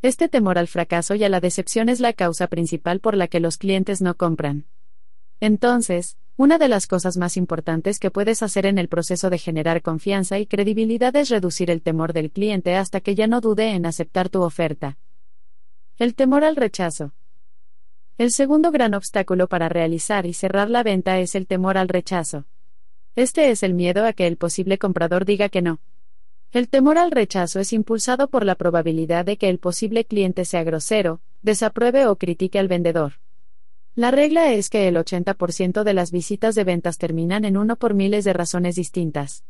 Este 0.00 0.28
temor 0.28 0.58
al 0.58 0.68
fracaso 0.68 1.16
y 1.16 1.24
a 1.24 1.28
la 1.28 1.40
decepción 1.40 1.88
es 1.88 1.98
la 1.98 2.12
causa 2.12 2.46
principal 2.46 3.00
por 3.00 3.16
la 3.16 3.26
que 3.26 3.40
los 3.40 3.58
clientes 3.58 4.00
no 4.00 4.16
compran. 4.16 4.66
Entonces, 5.40 6.16
una 6.36 6.56
de 6.56 6.68
las 6.68 6.86
cosas 6.86 7.16
más 7.16 7.36
importantes 7.36 7.98
que 7.98 8.12
puedes 8.12 8.44
hacer 8.44 8.64
en 8.66 8.78
el 8.78 8.88
proceso 8.88 9.28
de 9.28 9.38
generar 9.38 9.82
confianza 9.82 10.38
y 10.38 10.46
credibilidad 10.46 11.16
es 11.16 11.30
reducir 11.30 11.68
el 11.68 11.82
temor 11.82 12.12
del 12.12 12.30
cliente 12.30 12.76
hasta 12.76 13.00
que 13.00 13.16
ya 13.16 13.26
no 13.26 13.40
dude 13.40 13.70
en 13.70 13.86
aceptar 13.86 14.28
tu 14.28 14.42
oferta. 14.42 14.98
El 15.96 16.14
temor 16.14 16.44
al 16.44 16.54
rechazo. 16.54 17.12
El 18.18 18.30
segundo 18.30 18.70
gran 18.70 18.94
obstáculo 18.94 19.48
para 19.48 19.68
realizar 19.68 20.26
y 20.26 20.32
cerrar 20.32 20.70
la 20.70 20.84
venta 20.84 21.18
es 21.18 21.34
el 21.34 21.48
temor 21.48 21.76
al 21.76 21.88
rechazo. 21.88 22.44
Este 23.16 23.50
es 23.50 23.64
el 23.64 23.74
miedo 23.74 24.06
a 24.06 24.12
que 24.12 24.28
el 24.28 24.36
posible 24.36 24.78
comprador 24.78 25.24
diga 25.24 25.48
que 25.48 25.60
no. 25.60 25.80
El 26.50 26.70
temor 26.70 26.96
al 26.96 27.10
rechazo 27.10 27.60
es 27.60 27.74
impulsado 27.74 28.28
por 28.28 28.46
la 28.46 28.54
probabilidad 28.54 29.26
de 29.26 29.36
que 29.36 29.50
el 29.50 29.58
posible 29.58 30.06
cliente 30.06 30.46
sea 30.46 30.64
grosero, 30.64 31.20
desapruebe 31.42 32.06
o 32.06 32.16
critique 32.16 32.58
al 32.58 32.68
vendedor. 32.68 33.14
La 33.94 34.10
regla 34.10 34.52
es 34.52 34.70
que 34.70 34.88
el 34.88 34.96
80% 34.96 35.82
de 35.82 35.92
las 35.92 36.10
visitas 36.10 36.54
de 36.54 36.64
ventas 36.64 36.96
terminan 36.96 37.44
en 37.44 37.58
uno 37.58 37.76
por 37.76 37.92
miles 37.92 38.24
de 38.24 38.32
razones 38.32 38.76
distintas. 38.76 39.44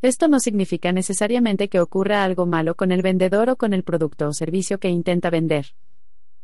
Esto 0.00 0.26
no 0.26 0.40
significa 0.40 0.90
necesariamente 0.90 1.68
que 1.68 1.78
ocurra 1.78 2.24
algo 2.24 2.44
malo 2.44 2.74
con 2.74 2.90
el 2.90 3.02
vendedor 3.02 3.48
o 3.50 3.56
con 3.56 3.72
el 3.72 3.84
producto 3.84 4.26
o 4.26 4.32
servicio 4.32 4.80
que 4.80 4.88
intenta 4.88 5.30
vender. 5.30 5.74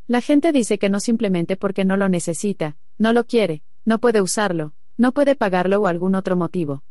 La 0.06 0.20
gente 0.20 0.52
dice 0.52 0.78
que 0.78 0.90
no 0.90 1.00
simplemente 1.00 1.56
porque 1.56 1.84
no 1.84 1.96
lo 1.96 2.08
necesita, 2.08 2.76
no 2.98 3.12
lo 3.12 3.26
quiere, 3.26 3.62
no 3.84 3.98
puede 3.98 4.22
usarlo, 4.22 4.74
no 4.96 5.10
puede 5.10 5.34
pagarlo 5.34 5.80
o 5.80 5.86
algún 5.88 6.14
otro 6.14 6.36
motivo. 6.36 6.84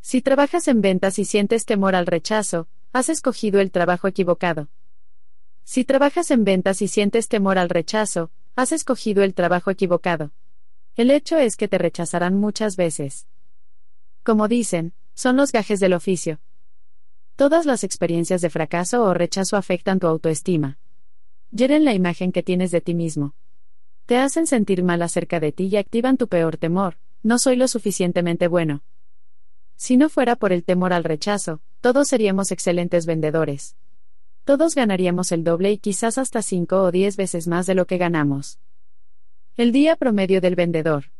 Si 0.00 0.22
trabajas 0.22 0.68
en 0.68 0.80
ventas 0.80 1.18
y 1.18 1.24
sientes 1.24 1.64
temor 1.64 1.94
al 1.94 2.06
rechazo, 2.06 2.68
has 2.92 3.08
escogido 3.08 3.60
el 3.60 3.70
trabajo 3.70 4.08
equivocado. 4.08 4.68
Si 5.64 5.84
trabajas 5.84 6.30
en 6.30 6.44
ventas 6.44 6.80
y 6.80 6.88
sientes 6.88 7.28
temor 7.28 7.58
al 7.58 7.68
rechazo, 7.68 8.30
has 8.56 8.72
escogido 8.72 9.22
el 9.22 9.34
trabajo 9.34 9.70
equivocado. 9.70 10.32
El 10.96 11.10
hecho 11.10 11.36
es 11.36 11.56
que 11.56 11.68
te 11.68 11.78
rechazarán 11.78 12.34
muchas 12.34 12.76
veces. 12.76 13.26
Como 14.22 14.48
dicen, 14.48 14.94
son 15.14 15.36
los 15.36 15.52
gajes 15.52 15.78
del 15.78 15.92
oficio. 15.92 16.40
Todas 17.36 17.66
las 17.66 17.84
experiencias 17.84 18.40
de 18.40 18.50
fracaso 18.50 19.04
o 19.04 19.14
rechazo 19.14 19.56
afectan 19.56 20.00
tu 20.00 20.06
autoestima. 20.06 20.78
Hieren 21.50 21.84
la 21.84 21.94
imagen 21.94 22.32
que 22.32 22.42
tienes 22.42 22.70
de 22.70 22.80
ti 22.80 22.94
mismo. 22.94 23.34
Te 24.06 24.16
hacen 24.16 24.46
sentir 24.46 24.82
mal 24.82 25.02
acerca 25.02 25.38
de 25.38 25.52
ti 25.52 25.66
y 25.66 25.76
activan 25.76 26.16
tu 26.16 26.28
peor 26.28 26.56
temor, 26.56 26.96
no 27.22 27.38
soy 27.38 27.56
lo 27.56 27.68
suficientemente 27.68 28.48
bueno. 28.48 28.82
Si 29.78 29.96
no 29.96 30.08
fuera 30.08 30.34
por 30.34 30.52
el 30.52 30.64
temor 30.64 30.92
al 30.92 31.04
rechazo, 31.04 31.60
todos 31.80 32.08
seríamos 32.08 32.50
excelentes 32.50 33.06
vendedores. 33.06 33.76
Todos 34.42 34.74
ganaríamos 34.74 35.30
el 35.30 35.44
doble 35.44 35.70
y 35.70 35.78
quizás 35.78 36.18
hasta 36.18 36.42
cinco 36.42 36.82
o 36.82 36.90
diez 36.90 37.16
veces 37.16 37.46
más 37.46 37.64
de 37.66 37.76
lo 37.76 37.86
que 37.86 37.96
ganamos. 37.96 38.58
El 39.56 39.70
día 39.70 39.94
promedio 39.94 40.40
del 40.40 40.56
vendedor. 40.56 41.12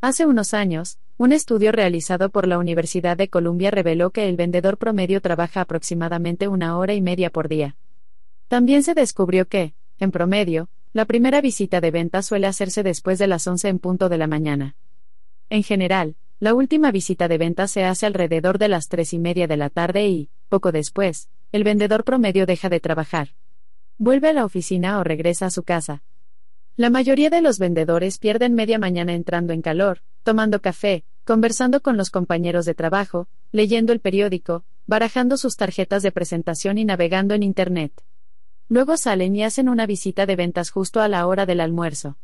Hace 0.00 0.24
unos 0.24 0.54
años, 0.54 0.98
un 1.18 1.32
estudio 1.32 1.70
realizado 1.70 2.30
por 2.30 2.48
la 2.48 2.56
Universidad 2.56 3.18
de 3.18 3.28
Columbia 3.28 3.70
reveló 3.70 4.10
que 4.10 4.26
el 4.26 4.36
vendedor 4.36 4.78
promedio 4.78 5.20
trabaja 5.20 5.60
aproximadamente 5.60 6.48
una 6.48 6.78
hora 6.78 6.94
y 6.94 7.02
media 7.02 7.28
por 7.28 7.46
día. 7.46 7.76
También 8.48 8.84
se 8.84 8.94
descubrió 8.94 9.48
que, 9.48 9.74
en 9.98 10.12
promedio, 10.12 10.70
la 10.94 11.04
primera 11.04 11.42
visita 11.42 11.82
de 11.82 11.90
venta 11.90 12.22
suele 12.22 12.46
hacerse 12.46 12.82
después 12.82 13.18
de 13.18 13.26
las 13.26 13.46
11 13.46 13.68
en 13.68 13.78
punto 13.80 14.08
de 14.08 14.16
la 14.16 14.26
mañana. 14.26 14.76
En 15.50 15.62
general, 15.62 16.16
la 16.38 16.52
última 16.52 16.90
visita 16.90 17.28
de 17.28 17.38
venta 17.38 17.66
se 17.66 17.84
hace 17.84 18.04
alrededor 18.04 18.58
de 18.58 18.68
las 18.68 18.88
tres 18.88 19.14
y 19.14 19.18
media 19.18 19.46
de 19.46 19.56
la 19.56 19.70
tarde 19.70 20.06
y, 20.08 20.28
poco 20.48 20.70
después, 20.70 21.30
el 21.50 21.64
vendedor 21.64 22.04
promedio 22.04 22.44
deja 22.44 22.68
de 22.68 22.78
trabajar. 22.78 23.30
Vuelve 23.96 24.28
a 24.28 24.32
la 24.34 24.44
oficina 24.44 24.98
o 24.98 25.04
regresa 25.04 25.46
a 25.46 25.50
su 25.50 25.62
casa. 25.62 26.02
La 26.76 26.90
mayoría 26.90 27.30
de 27.30 27.40
los 27.40 27.58
vendedores 27.58 28.18
pierden 28.18 28.54
media 28.54 28.78
mañana 28.78 29.14
entrando 29.14 29.54
en 29.54 29.62
calor, 29.62 30.02
tomando 30.24 30.60
café, 30.60 31.04
conversando 31.24 31.80
con 31.80 31.96
los 31.96 32.10
compañeros 32.10 32.66
de 32.66 32.74
trabajo, 32.74 33.28
leyendo 33.50 33.94
el 33.94 34.00
periódico, 34.00 34.64
barajando 34.86 35.38
sus 35.38 35.56
tarjetas 35.56 36.02
de 36.02 36.12
presentación 36.12 36.76
y 36.76 36.84
navegando 36.84 37.32
en 37.32 37.42
Internet. 37.42 37.92
Luego 38.68 38.98
salen 38.98 39.34
y 39.36 39.42
hacen 39.42 39.70
una 39.70 39.86
visita 39.86 40.26
de 40.26 40.36
ventas 40.36 40.68
justo 40.68 41.00
a 41.00 41.08
la 41.08 41.26
hora 41.26 41.46
del 41.46 41.60
almuerzo. 41.60 42.18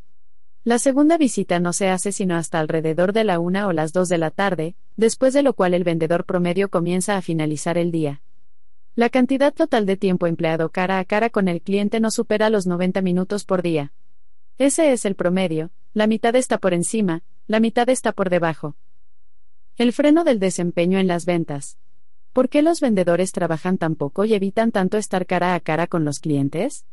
La 0.64 0.78
segunda 0.78 1.18
visita 1.18 1.58
no 1.58 1.72
se 1.72 1.88
hace 1.88 2.12
sino 2.12 2.36
hasta 2.36 2.60
alrededor 2.60 3.12
de 3.12 3.24
la 3.24 3.40
una 3.40 3.66
o 3.66 3.72
las 3.72 3.92
dos 3.92 4.08
de 4.08 4.16
la 4.16 4.30
tarde, 4.30 4.76
después 4.96 5.34
de 5.34 5.42
lo 5.42 5.54
cual 5.54 5.74
el 5.74 5.82
vendedor 5.82 6.24
promedio 6.24 6.68
comienza 6.68 7.16
a 7.16 7.22
finalizar 7.22 7.76
el 7.78 7.90
día. 7.90 8.22
La 8.94 9.08
cantidad 9.08 9.52
total 9.52 9.86
de 9.86 9.96
tiempo 9.96 10.28
empleado 10.28 10.70
cara 10.70 11.00
a 11.00 11.04
cara 11.04 11.30
con 11.30 11.48
el 11.48 11.62
cliente 11.62 11.98
no 11.98 12.12
supera 12.12 12.48
los 12.48 12.68
90 12.68 13.02
minutos 13.02 13.44
por 13.44 13.60
día. 13.60 13.92
Ese 14.56 14.92
es 14.92 15.04
el 15.04 15.16
promedio, 15.16 15.72
la 15.94 16.06
mitad 16.06 16.36
está 16.36 16.58
por 16.58 16.74
encima, 16.74 17.24
la 17.48 17.58
mitad 17.58 17.88
está 17.88 18.12
por 18.12 18.30
debajo. 18.30 18.76
El 19.78 19.92
freno 19.92 20.22
del 20.22 20.38
desempeño 20.38 21.00
en 21.00 21.08
las 21.08 21.26
ventas. 21.26 21.76
¿Por 22.32 22.48
qué 22.48 22.62
los 22.62 22.80
vendedores 22.80 23.32
trabajan 23.32 23.78
tan 23.78 23.96
poco 23.96 24.24
y 24.26 24.34
evitan 24.34 24.70
tanto 24.70 24.96
estar 24.96 25.26
cara 25.26 25.54
a 25.54 25.60
cara 25.60 25.88
con 25.88 26.04
los 26.04 26.20
clientes? 26.20 26.86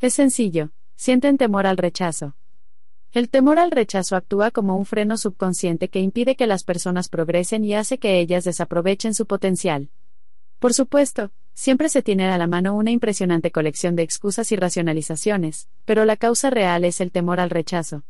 Es 0.00 0.14
sencillo, 0.14 0.70
sienten 0.96 1.36
temor 1.36 1.66
al 1.66 1.76
rechazo. 1.76 2.36
El 3.12 3.28
temor 3.28 3.58
al 3.58 3.70
rechazo 3.70 4.16
actúa 4.16 4.50
como 4.50 4.74
un 4.74 4.86
freno 4.86 5.18
subconsciente 5.18 5.88
que 5.88 6.00
impide 6.00 6.34
que 6.34 6.46
las 6.46 6.64
personas 6.64 7.10
progresen 7.10 7.62
y 7.62 7.74
hace 7.74 7.98
que 7.98 8.18
ellas 8.18 8.44
desaprovechen 8.44 9.12
su 9.12 9.26
potencial. 9.26 9.90
Por 10.58 10.72
supuesto, 10.72 11.30
siempre 11.52 11.90
se 11.90 12.02
tiene 12.02 12.24
a 12.28 12.38
la 12.38 12.46
mano 12.46 12.74
una 12.74 12.90
impresionante 12.90 13.50
colección 13.50 13.96
de 13.96 14.02
excusas 14.02 14.50
y 14.50 14.56
racionalizaciones, 14.56 15.68
pero 15.84 16.06
la 16.06 16.16
causa 16.16 16.48
real 16.48 16.86
es 16.86 17.02
el 17.02 17.12
temor 17.12 17.38
al 17.38 17.50
rechazo. 17.50 18.02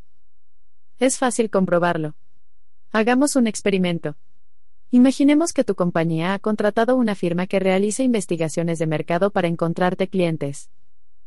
Es 1.00 1.18
fácil 1.18 1.50
comprobarlo. 1.50 2.14
Hagamos 2.92 3.34
un 3.34 3.48
experimento. 3.48 4.14
Imaginemos 4.92 5.52
que 5.52 5.64
tu 5.64 5.74
compañía 5.74 6.32
ha 6.32 6.38
contratado 6.38 6.94
una 6.94 7.16
firma 7.16 7.48
que 7.48 7.58
realice 7.58 8.04
investigaciones 8.04 8.78
de 8.78 8.86
mercado 8.86 9.30
para 9.30 9.48
encontrarte 9.48 10.06
clientes. 10.06 10.70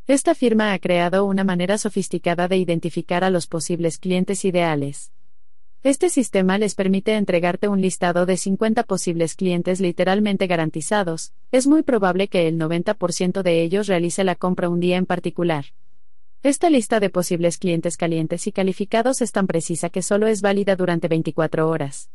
Esta 0.08 0.36
firma 0.36 0.72
ha 0.72 0.78
creado 0.78 1.24
una 1.24 1.42
manera 1.42 1.78
sofisticada 1.78 2.46
de 2.46 2.56
identificar 2.56 3.24
a 3.24 3.30
los 3.30 3.48
posibles 3.48 3.98
clientes 3.98 4.44
ideales. 4.44 5.10
Este 5.82 6.10
sistema 6.10 6.58
les 6.58 6.76
permite 6.76 7.14
entregarte 7.16 7.66
un 7.66 7.80
listado 7.80 8.24
de 8.24 8.36
50 8.36 8.84
posibles 8.84 9.34
clientes 9.34 9.80
literalmente 9.80 10.46
garantizados, 10.46 11.32
es 11.50 11.66
muy 11.66 11.82
probable 11.82 12.28
que 12.28 12.46
el 12.46 12.56
90% 12.56 13.42
de 13.42 13.62
ellos 13.62 13.88
realice 13.88 14.22
la 14.22 14.36
compra 14.36 14.68
un 14.68 14.78
día 14.78 14.96
en 14.96 15.06
particular. 15.06 15.64
Esta 16.44 16.70
lista 16.70 17.00
de 17.00 17.10
posibles 17.10 17.58
clientes 17.58 17.96
calientes 17.96 18.46
y 18.46 18.52
calificados 18.52 19.22
es 19.22 19.32
tan 19.32 19.48
precisa 19.48 19.90
que 19.90 20.02
solo 20.02 20.28
es 20.28 20.40
válida 20.40 20.76
durante 20.76 21.08
24 21.08 21.68
horas. 21.68 22.10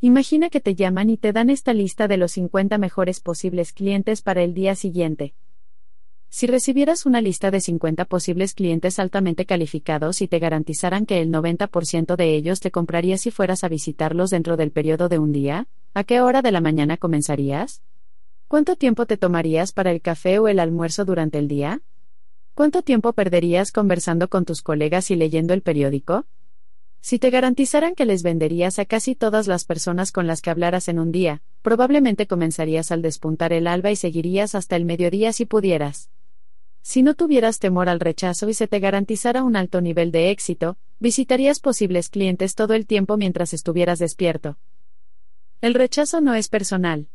Imagina 0.00 0.48
que 0.48 0.60
te 0.60 0.76
llaman 0.76 1.10
y 1.10 1.16
te 1.16 1.32
dan 1.32 1.50
esta 1.50 1.72
lista 1.72 2.06
de 2.06 2.18
los 2.18 2.30
50 2.32 2.78
mejores 2.78 3.18
posibles 3.18 3.72
clientes 3.72 4.22
para 4.22 4.44
el 4.44 4.54
día 4.54 4.76
siguiente. 4.76 5.34
Si 6.38 6.46
recibieras 6.46 7.06
una 7.06 7.22
lista 7.22 7.50
de 7.50 7.62
50 7.62 8.04
posibles 8.04 8.52
clientes 8.52 8.98
altamente 8.98 9.46
calificados 9.46 10.20
y 10.20 10.28
te 10.28 10.38
garantizaran 10.38 11.06
que 11.06 11.22
el 11.22 11.30
90% 11.30 12.14
de 12.14 12.34
ellos 12.34 12.60
te 12.60 12.70
compraría 12.70 13.16
si 13.16 13.30
fueras 13.30 13.64
a 13.64 13.70
visitarlos 13.70 14.28
dentro 14.28 14.58
del 14.58 14.70
periodo 14.70 15.08
de 15.08 15.18
un 15.18 15.32
día, 15.32 15.66
¿a 15.94 16.04
qué 16.04 16.20
hora 16.20 16.42
de 16.42 16.52
la 16.52 16.60
mañana 16.60 16.98
comenzarías? 16.98 17.80
¿Cuánto 18.48 18.76
tiempo 18.76 19.06
te 19.06 19.16
tomarías 19.16 19.72
para 19.72 19.90
el 19.90 20.02
café 20.02 20.38
o 20.38 20.48
el 20.48 20.58
almuerzo 20.58 21.06
durante 21.06 21.38
el 21.38 21.48
día? 21.48 21.80
¿Cuánto 22.52 22.82
tiempo 22.82 23.14
perderías 23.14 23.72
conversando 23.72 24.28
con 24.28 24.44
tus 24.44 24.60
colegas 24.60 25.10
y 25.10 25.16
leyendo 25.16 25.54
el 25.54 25.62
periódico? 25.62 26.26
Si 27.00 27.18
te 27.18 27.30
garantizaran 27.30 27.94
que 27.94 28.04
les 28.04 28.22
venderías 28.22 28.78
a 28.78 28.84
casi 28.84 29.14
todas 29.14 29.46
las 29.46 29.64
personas 29.64 30.12
con 30.12 30.26
las 30.26 30.42
que 30.42 30.50
hablaras 30.50 30.88
en 30.88 30.98
un 30.98 31.12
día, 31.12 31.40
probablemente 31.62 32.26
comenzarías 32.26 32.92
al 32.92 33.00
despuntar 33.00 33.54
el 33.54 33.66
alba 33.66 33.90
y 33.90 33.96
seguirías 33.96 34.54
hasta 34.54 34.76
el 34.76 34.84
mediodía 34.84 35.32
si 35.32 35.46
pudieras. 35.46 36.10
Si 36.88 37.02
no 37.02 37.14
tuvieras 37.14 37.58
temor 37.58 37.88
al 37.88 37.98
rechazo 37.98 38.48
y 38.48 38.54
se 38.54 38.68
te 38.68 38.78
garantizara 38.78 39.42
un 39.42 39.56
alto 39.56 39.80
nivel 39.80 40.12
de 40.12 40.30
éxito, 40.30 40.76
visitarías 41.00 41.58
posibles 41.58 42.08
clientes 42.08 42.54
todo 42.54 42.74
el 42.74 42.86
tiempo 42.86 43.16
mientras 43.16 43.52
estuvieras 43.54 43.98
despierto. 43.98 44.56
El 45.60 45.74
rechazo 45.74 46.20
no 46.20 46.34
es 46.34 46.48
personal. 46.48 47.08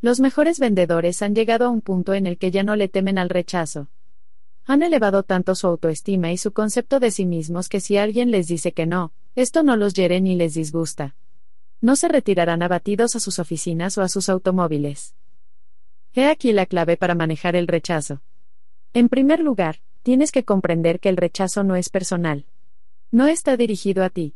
Los 0.00 0.20
mejores 0.20 0.60
vendedores 0.60 1.22
han 1.22 1.34
llegado 1.34 1.64
a 1.64 1.70
un 1.70 1.80
punto 1.80 2.14
en 2.14 2.28
el 2.28 2.38
que 2.38 2.52
ya 2.52 2.62
no 2.62 2.76
le 2.76 2.86
temen 2.86 3.18
al 3.18 3.30
rechazo. 3.30 3.88
Han 4.64 4.84
elevado 4.84 5.24
tanto 5.24 5.56
su 5.56 5.66
autoestima 5.66 6.30
y 6.30 6.36
su 6.36 6.52
concepto 6.52 7.00
de 7.00 7.10
sí 7.10 7.26
mismos 7.26 7.68
que 7.68 7.80
si 7.80 7.96
alguien 7.96 8.30
les 8.30 8.46
dice 8.46 8.70
que 8.70 8.86
no, 8.86 9.12
esto 9.34 9.64
no 9.64 9.76
los 9.76 9.92
hiere 9.94 10.20
ni 10.20 10.36
les 10.36 10.54
disgusta. 10.54 11.16
No 11.80 11.96
se 11.96 12.06
retirarán 12.06 12.62
abatidos 12.62 13.16
a 13.16 13.18
sus 13.18 13.40
oficinas 13.40 13.98
o 13.98 14.02
a 14.02 14.08
sus 14.08 14.28
automóviles. 14.28 15.16
He 16.14 16.28
aquí 16.28 16.52
la 16.52 16.66
clave 16.66 16.96
para 16.96 17.16
manejar 17.16 17.56
el 17.56 17.66
rechazo. 17.66 18.22
En 18.98 19.08
primer 19.08 19.38
lugar, 19.38 19.76
tienes 20.02 20.32
que 20.32 20.44
comprender 20.44 20.98
que 20.98 21.08
el 21.08 21.16
rechazo 21.16 21.62
no 21.62 21.76
es 21.76 21.88
personal. 21.88 22.46
No 23.12 23.28
está 23.28 23.56
dirigido 23.56 24.02
a 24.02 24.10
ti. 24.10 24.34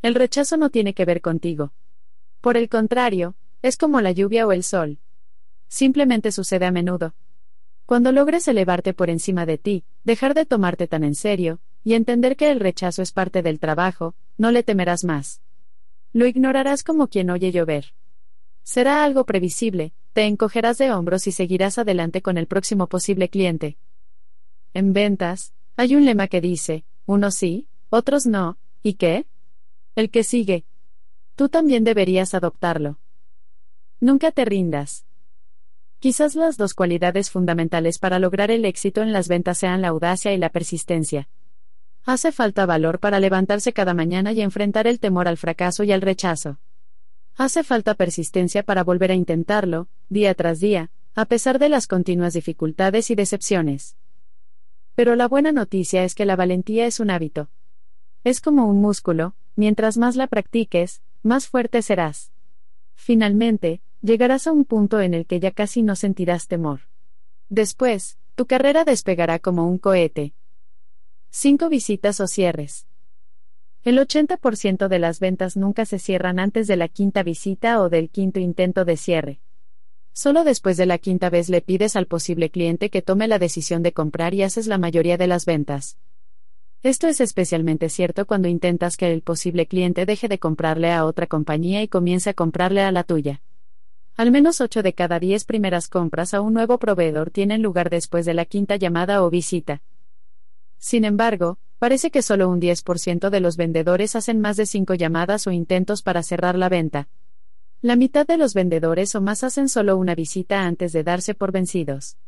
El 0.00 0.14
rechazo 0.14 0.56
no 0.56 0.70
tiene 0.70 0.94
que 0.94 1.04
ver 1.04 1.20
contigo. 1.20 1.74
Por 2.40 2.56
el 2.56 2.70
contrario, 2.70 3.34
es 3.60 3.76
como 3.76 4.00
la 4.00 4.10
lluvia 4.10 4.46
o 4.46 4.52
el 4.52 4.62
sol. 4.62 4.98
Simplemente 5.68 6.32
sucede 6.32 6.64
a 6.64 6.70
menudo. 6.70 7.12
Cuando 7.84 8.12
logres 8.12 8.48
elevarte 8.48 8.94
por 8.94 9.10
encima 9.10 9.44
de 9.44 9.58
ti, 9.58 9.84
dejar 10.04 10.32
de 10.32 10.46
tomarte 10.46 10.86
tan 10.86 11.04
en 11.04 11.14
serio, 11.14 11.60
y 11.84 11.92
entender 11.92 12.38
que 12.38 12.50
el 12.50 12.60
rechazo 12.60 13.02
es 13.02 13.12
parte 13.12 13.42
del 13.42 13.60
trabajo, 13.60 14.14
no 14.38 14.52
le 14.52 14.62
temerás 14.62 15.04
más. 15.04 15.42
Lo 16.14 16.24
ignorarás 16.24 16.82
como 16.82 17.08
quien 17.08 17.28
oye 17.28 17.52
llover. 17.52 17.92
Será 18.62 19.04
algo 19.04 19.24
previsible, 19.24 19.92
te 20.12 20.24
encogerás 20.24 20.78
de 20.78 20.92
hombros 20.92 21.26
y 21.26 21.32
seguirás 21.32 21.78
adelante 21.78 22.22
con 22.22 22.38
el 22.38 22.46
próximo 22.46 22.86
posible 22.86 23.28
cliente. 23.28 23.76
En 24.74 24.92
ventas, 24.92 25.52
hay 25.76 25.96
un 25.96 26.04
lema 26.04 26.28
que 26.28 26.40
dice, 26.40 26.84
unos 27.06 27.34
sí, 27.34 27.66
otros 27.90 28.26
no, 28.26 28.58
¿y 28.82 28.94
qué? 28.94 29.26
El 29.94 30.10
que 30.10 30.24
sigue. 30.24 30.64
Tú 31.34 31.48
también 31.48 31.84
deberías 31.84 32.34
adoptarlo. 32.34 32.98
Nunca 34.00 34.32
te 34.32 34.44
rindas. 34.44 35.06
Quizás 35.98 36.34
las 36.34 36.56
dos 36.56 36.74
cualidades 36.74 37.30
fundamentales 37.30 37.98
para 37.98 38.18
lograr 38.18 38.50
el 38.50 38.64
éxito 38.64 39.02
en 39.02 39.12
las 39.12 39.28
ventas 39.28 39.58
sean 39.58 39.82
la 39.82 39.88
audacia 39.88 40.32
y 40.32 40.38
la 40.38 40.50
persistencia. 40.50 41.28
Hace 42.04 42.32
falta 42.32 42.66
valor 42.66 42.98
para 42.98 43.20
levantarse 43.20 43.72
cada 43.72 43.94
mañana 43.94 44.32
y 44.32 44.40
enfrentar 44.40 44.86
el 44.86 44.98
temor 44.98 45.28
al 45.28 45.36
fracaso 45.36 45.84
y 45.84 45.92
al 45.92 46.00
rechazo. 46.00 46.58
Hace 47.36 47.64
falta 47.64 47.94
persistencia 47.94 48.62
para 48.62 48.84
volver 48.84 49.10
a 49.10 49.14
intentarlo, 49.14 49.88
día 50.08 50.34
tras 50.34 50.60
día, 50.60 50.90
a 51.14 51.24
pesar 51.24 51.58
de 51.58 51.68
las 51.68 51.86
continuas 51.86 52.34
dificultades 52.34 53.10
y 53.10 53.14
decepciones. 53.14 53.96
Pero 54.94 55.16
la 55.16 55.28
buena 55.28 55.52
noticia 55.52 56.04
es 56.04 56.14
que 56.14 56.26
la 56.26 56.36
valentía 56.36 56.86
es 56.86 57.00
un 57.00 57.10
hábito. 57.10 57.48
Es 58.24 58.40
como 58.40 58.66
un 58.66 58.80
músculo, 58.80 59.34
mientras 59.56 59.96
más 59.96 60.16
la 60.16 60.26
practiques, 60.26 61.02
más 61.22 61.48
fuerte 61.48 61.80
serás. 61.80 62.32
Finalmente, 62.94 63.80
llegarás 64.02 64.46
a 64.46 64.52
un 64.52 64.64
punto 64.64 65.00
en 65.00 65.14
el 65.14 65.26
que 65.26 65.40
ya 65.40 65.50
casi 65.50 65.82
no 65.82 65.96
sentirás 65.96 66.46
temor. 66.48 66.80
Después, 67.48 68.18
tu 68.34 68.46
carrera 68.46 68.84
despegará 68.84 69.38
como 69.38 69.66
un 69.66 69.78
cohete. 69.78 70.34
5 71.30 71.68
visitas 71.70 72.20
o 72.20 72.26
cierres. 72.26 72.86
El 73.84 73.98
80% 73.98 74.86
de 74.86 74.98
las 75.00 75.18
ventas 75.18 75.56
nunca 75.56 75.84
se 75.86 75.98
cierran 75.98 76.38
antes 76.38 76.68
de 76.68 76.76
la 76.76 76.86
quinta 76.86 77.24
visita 77.24 77.82
o 77.82 77.88
del 77.88 78.10
quinto 78.10 78.38
intento 78.38 78.84
de 78.84 78.96
cierre. 78.96 79.40
Solo 80.12 80.44
después 80.44 80.76
de 80.76 80.86
la 80.86 80.98
quinta 80.98 81.30
vez 81.30 81.48
le 81.48 81.62
pides 81.62 81.96
al 81.96 82.06
posible 82.06 82.50
cliente 82.50 82.90
que 82.90 83.02
tome 83.02 83.26
la 83.26 83.40
decisión 83.40 83.82
de 83.82 83.92
comprar 83.92 84.34
y 84.34 84.44
haces 84.44 84.68
la 84.68 84.78
mayoría 84.78 85.16
de 85.16 85.26
las 85.26 85.46
ventas. 85.46 85.98
Esto 86.84 87.08
es 87.08 87.20
especialmente 87.20 87.88
cierto 87.88 88.24
cuando 88.24 88.46
intentas 88.46 88.96
que 88.96 89.12
el 89.12 89.22
posible 89.22 89.66
cliente 89.66 90.06
deje 90.06 90.28
de 90.28 90.38
comprarle 90.38 90.92
a 90.92 91.04
otra 91.04 91.26
compañía 91.26 91.82
y 91.82 91.88
comience 91.88 92.30
a 92.30 92.34
comprarle 92.34 92.82
a 92.82 92.92
la 92.92 93.02
tuya. 93.02 93.42
Al 94.14 94.30
menos 94.30 94.60
8 94.60 94.82
de 94.84 94.92
cada 94.92 95.18
10 95.18 95.44
primeras 95.44 95.88
compras 95.88 96.34
a 96.34 96.40
un 96.40 96.54
nuevo 96.54 96.78
proveedor 96.78 97.30
tienen 97.30 97.62
lugar 97.62 97.90
después 97.90 98.26
de 98.26 98.34
la 98.34 98.44
quinta 98.44 98.76
llamada 98.76 99.24
o 99.24 99.30
visita. 99.30 99.82
Sin 100.78 101.04
embargo, 101.04 101.58
parece 101.82 102.12
que 102.12 102.22
solo 102.22 102.48
un 102.48 102.60
10% 102.60 103.28
de 103.28 103.40
los 103.40 103.56
vendedores 103.56 104.14
hacen 104.14 104.38
más 104.38 104.56
de 104.56 104.66
5 104.66 104.94
llamadas 104.94 105.48
o 105.48 105.50
intentos 105.50 106.02
para 106.02 106.22
cerrar 106.22 106.56
la 106.56 106.68
venta. 106.68 107.08
La 107.80 107.96
mitad 107.96 108.24
de 108.24 108.36
los 108.36 108.54
vendedores 108.54 109.16
o 109.16 109.20
más 109.20 109.42
hacen 109.42 109.68
solo 109.68 109.96
una 109.96 110.14
visita 110.14 110.62
antes 110.62 110.92
de 110.92 111.02
darse 111.02 111.34
por 111.34 111.50
vencidos. 111.50 112.18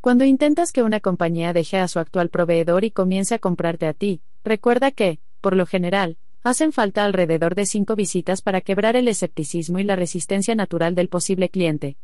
Cuando 0.00 0.24
intentas 0.24 0.72
que 0.72 0.82
una 0.82 0.98
compañía 0.98 1.52
deje 1.52 1.78
a 1.78 1.86
su 1.86 2.00
actual 2.00 2.28
proveedor 2.28 2.82
y 2.82 2.90
comience 2.90 3.36
a 3.36 3.38
comprarte 3.38 3.86
a 3.86 3.92
ti, 3.92 4.20
recuerda 4.42 4.90
que, 4.90 5.20
por 5.40 5.54
lo 5.54 5.64
general, 5.64 6.16
hacen 6.42 6.72
falta 6.72 7.04
alrededor 7.04 7.54
de 7.54 7.66
5 7.66 7.94
visitas 7.94 8.42
para 8.42 8.62
quebrar 8.62 8.96
el 8.96 9.06
escepticismo 9.06 9.78
y 9.78 9.84
la 9.84 9.94
resistencia 9.94 10.56
natural 10.56 10.96
del 10.96 11.08
posible 11.08 11.50
cliente. 11.50 11.98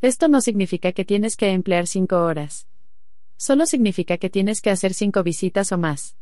Esto 0.00 0.28
no 0.28 0.40
significa 0.40 0.92
que 0.92 1.04
tienes 1.04 1.36
que 1.36 1.50
emplear 1.50 1.86
5 1.86 2.16
horas 2.16 2.69
solo 3.40 3.64
significa 3.64 4.18
que 4.18 4.28
tienes 4.28 4.60
que 4.60 4.68
hacer 4.68 4.92
cinco 4.92 5.22
visitas 5.22 5.72
o 5.72 5.78
más. 5.78 6.14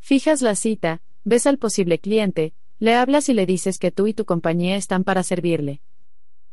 Fijas 0.00 0.42
la 0.42 0.54
cita, 0.54 1.00
ves 1.24 1.46
al 1.46 1.56
posible 1.56 1.98
cliente, 1.98 2.52
le 2.78 2.94
hablas 2.94 3.30
y 3.30 3.32
le 3.32 3.46
dices 3.46 3.78
que 3.78 3.90
tú 3.90 4.06
y 4.06 4.12
tu 4.12 4.26
compañía 4.26 4.76
están 4.76 5.02
para 5.02 5.22
servirle. 5.22 5.80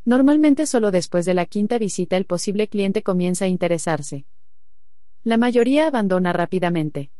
Normalmente 0.05 0.67
solo 0.67 0.91
después 0.91 1.25
de 1.25 1.33
la 1.33 1.45
quinta 1.45 1.77
visita 1.77 2.15
el 2.15 2.23
posible 2.23 2.69
cliente 2.69 3.03
comienza 3.03 3.43
a 3.43 3.49
interesarse. 3.49 4.25
La 5.25 5.35
mayoría 5.35 5.87
abandona 5.87 6.31
rápidamente. 6.31 7.11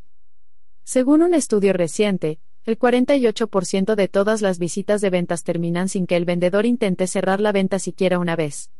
Según 0.86 1.22
un 1.22 1.34
estudio 1.34 1.74
reciente, 1.74 2.40
el 2.64 2.80
48% 2.80 3.96
de 3.96 4.08
todas 4.08 4.42
las 4.42 4.58
visitas 4.58 5.02
de 5.02 5.10
ventas 5.10 5.44
terminan 5.44 5.90
sin 5.90 6.08
que 6.08 6.16
el 6.16 6.24
vendedor 6.24 6.66
intente 6.66 7.08
cerrar 7.08 7.42
la 7.42 7.52
venta 7.52 7.78
siquiera 7.78 8.20
una 8.20 8.38
vez. 8.38 8.72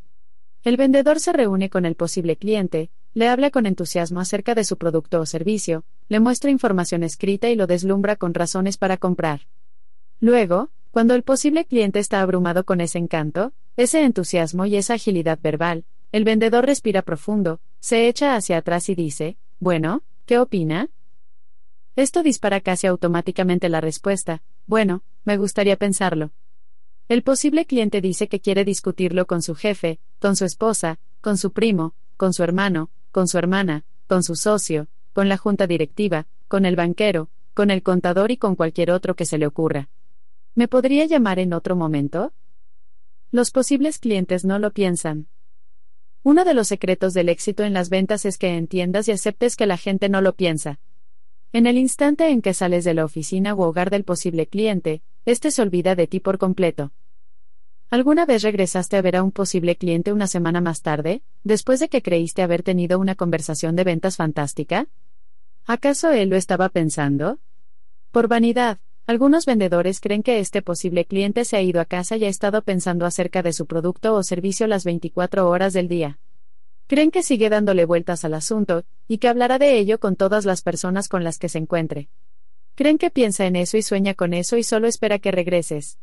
El 0.64 0.78
vendedor 0.78 1.20
se 1.20 1.34
reúne 1.34 1.70
con 1.70 1.86
el 1.86 1.96
posible 1.96 2.38
cliente, 2.38 2.92
le 3.14 3.28
habla 3.28 3.50
con 3.50 3.66
entusiasmo 3.66 4.20
acerca 4.20 4.56
de 4.56 4.64
su 4.64 4.78
producto 4.78 5.20
o 5.20 5.26
servicio, 5.26 5.84
le 6.08 6.20
muestra 6.20 6.52
información 6.52 7.04
escrita 7.04 7.50
y 7.50 7.56
lo 7.56 7.68
deslumbra 7.68 8.16
con 8.16 8.34
razones 8.34 8.78
para 8.78 8.98
comprar. 8.98 9.42
Luego, 10.20 10.70
cuando 10.92 11.16
el 11.16 11.24
posible 11.24 11.66
cliente 11.66 12.00
está 12.00 12.22
abrumado 12.22 12.64
con 12.66 12.82
ese 12.82 12.98
encanto, 12.98 13.54
ese 13.78 14.04
entusiasmo 14.04 14.66
y 14.66 14.76
esa 14.76 14.96
agilidad 14.96 15.40
verbal, 15.42 15.86
el 16.12 16.24
vendedor 16.24 16.66
respira 16.66 17.02
profundo, 17.02 17.60
se 17.80 18.08
echa 18.08 18.36
hacia 18.36 18.58
atrás 18.58 18.90
y 18.90 18.96
dice, 18.96 19.38
bueno, 19.60 20.04
¿qué 20.26 20.40
opina? 20.40 20.90
Esto 21.96 22.24
dispara 22.24 22.62
casi 22.62 22.88
automáticamente 22.88 23.70
la 23.70 23.82
respuesta, 23.82 24.42
bueno, 24.66 25.04
me 25.26 25.38
gustaría 25.38 25.76
pensarlo. 25.76 26.32
El 27.08 27.24
posible 27.24 27.66
cliente 27.66 28.02
dice 28.02 28.28
que 28.28 28.40
quiere 28.40 28.64
discutirlo 28.66 29.26
con 29.26 29.42
su 29.42 29.56
jefe, 29.56 30.00
con 30.20 30.36
su 30.36 30.46
esposa, 30.46 31.00
con 31.22 31.38
su 31.38 31.52
primo, 31.52 31.94
con 32.18 32.34
su 32.34 32.44
hermano, 32.44 32.90
con 33.12 33.28
su 33.28 33.38
hermana, 33.38 33.86
con 34.08 34.24
su 34.24 34.36
socio, 34.36 34.88
con 35.14 35.30
la 35.30 35.38
junta 35.38 35.68
directiva, 35.68 36.28
con 36.48 36.66
el 36.66 36.76
banquero, 36.76 37.30
con 37.54 37.72
el 37.72 37.84
contador 37.84 38.32
y 38.32 38.38
con 38.38 38.56
cualquier 38.56 38.92
otro 38.92 39.16
que 39.16 39.26
se 39.26 39.38
le 39.38 39.46
ocurra. 39.46 39.90
¿Me 40.56 40.68
podría 40.68 41.06
llamar 41.06 41.40
en 41.40 41.54
otro 41.54 41.76
momento? 41.76 42.34
Los 43.32 43.52
posibles 43.52 44.00
clientes 44.00 44.46
no 44.46 44.60
lo 44.60 44.72
piensan. 44.72 45.28
Uno 46.24 46.44
de 46.44 46.54
los 46.54 46.68
secretos 46.68 47.14
del 47.14 47.30
éxito 47.30 47.64
en 47.64 47.74
las 47.74 47.90
ventas 47.90 48.26
es 48.26 48.38
que 48.38 48.58
entiendas 48.58 49.08
y 49.08 49.12
aceptes 49.12 49.56
que 49.56 49.66
la 49.66 49.78
gente 49.78 50.10
no 50.10 50.22
lo 50.22 50.36
piensa. 50.36 50.80
En 51.54 51.66
el 51.66 51.78
instante 51.78 52.30
en 52.30 52.42
que 52.42 52.54
sales 52.54 52.84
de 52.84 52.94
la 52.94 53.06
oficina 53.06 53.56
u 53.56 53.62
hogar 53.62 53.90
del 53.90 54.04
posible 54.04 54.48
cliente, 54.48 55.02
éste 55.26 55.52
se 55.52 55.62
olvida 55.62 55.96
de 55.96 56.08
ti 56.08 56.20
por 56.20 56.38
completo. 56.38 56.92
¿Alguna 57.92 58.28
vez 58.28 58.44
regresaste 58.44 58.98
a 58.98 59.02
ver 59.02 59.16
a 59.16 59.24
un 59.24 59.32
posible 59.32 59.76
cliente 59.76 60.14
una 60.14 60.28
semana 60.28 60.62
más 60.62 60.84
tarde, 60.84 61.24
después 61.44 61.80
de 61.80 61.90
que 61.90 62.04
creíste 62.04 62.44
haber 62.44 62.62
tenido 62.62 63.00
una 63.00 63.16
conversación 63.16 63.76
de 63.76 63.84
ventas 63.84 64.16
fantástica? 64.16 64.88
¿Acaso 65.66 66.12
él 66.12 66.30
lo 66.30 66.36
estaba 66.36 66.70
pensando? 66.70 67.40
Por 68.12 68.28
vanidad, 68.28 68.78
algunos 69.08 69.48
vendedores 69.48 70.02
creen 70.02 70.22
que 70.22 70.40
este 70.40 70.62
posible 70.62 71.06
cliente 71.06 71.46
se 71.46 71.58
ha 71.58 71.64
ido 71.64 71.82
a 71.82 71.86
casa 71.86 72.16
y 72.16 72.26
ha 72.26 72.30
estado 72.30 72.62
pensando 72.62 73.08
acerca 73.08 73.42
de 73.42 73.54
su 73.54 73.66
producto 73.66 74.14
o 74.14 74.22
servicio 74.22 74.68
las 74.68 74.84
24 74.84 75.50
horas 75.50 75.74
del 75.74 75.88
día. 75.88 76.20
Creen 76.86 77.10
que 77.10 77.24
sigue 77.24 77.50
dándole 77.50 77.86
vueltas 77.86 78.24
al 78.24 78.36
asunto, 78.36 78.84
y 79.08 79.18
que 79.18 79.30
hablará 79.30 79.58
de 79.58 79.80
ello 79.80 80.00
con 80.00 80.16
todas 80.16 80.46
las 80.46 80.62
personas 80.62 81.08
con 81.08 81.24
las 81.24 81.40
que 81.40 81.50
se 81.50 81.58
encuentre. 81.58 82.10
Creen 82.76 83.00
que 83.00 83.10
piensa 83.10 83.48
en 83.48 83.56
eso 83.56 83.78
y 83.78 83.82
sueña 83.82 84.14
con 84.14 84.36
eso 84.36 84.58
y 84.58 84.64
solo 84.64 84.88
espera 84.88 85.18
que 85.18 85.32
regreses. 85.32 85.98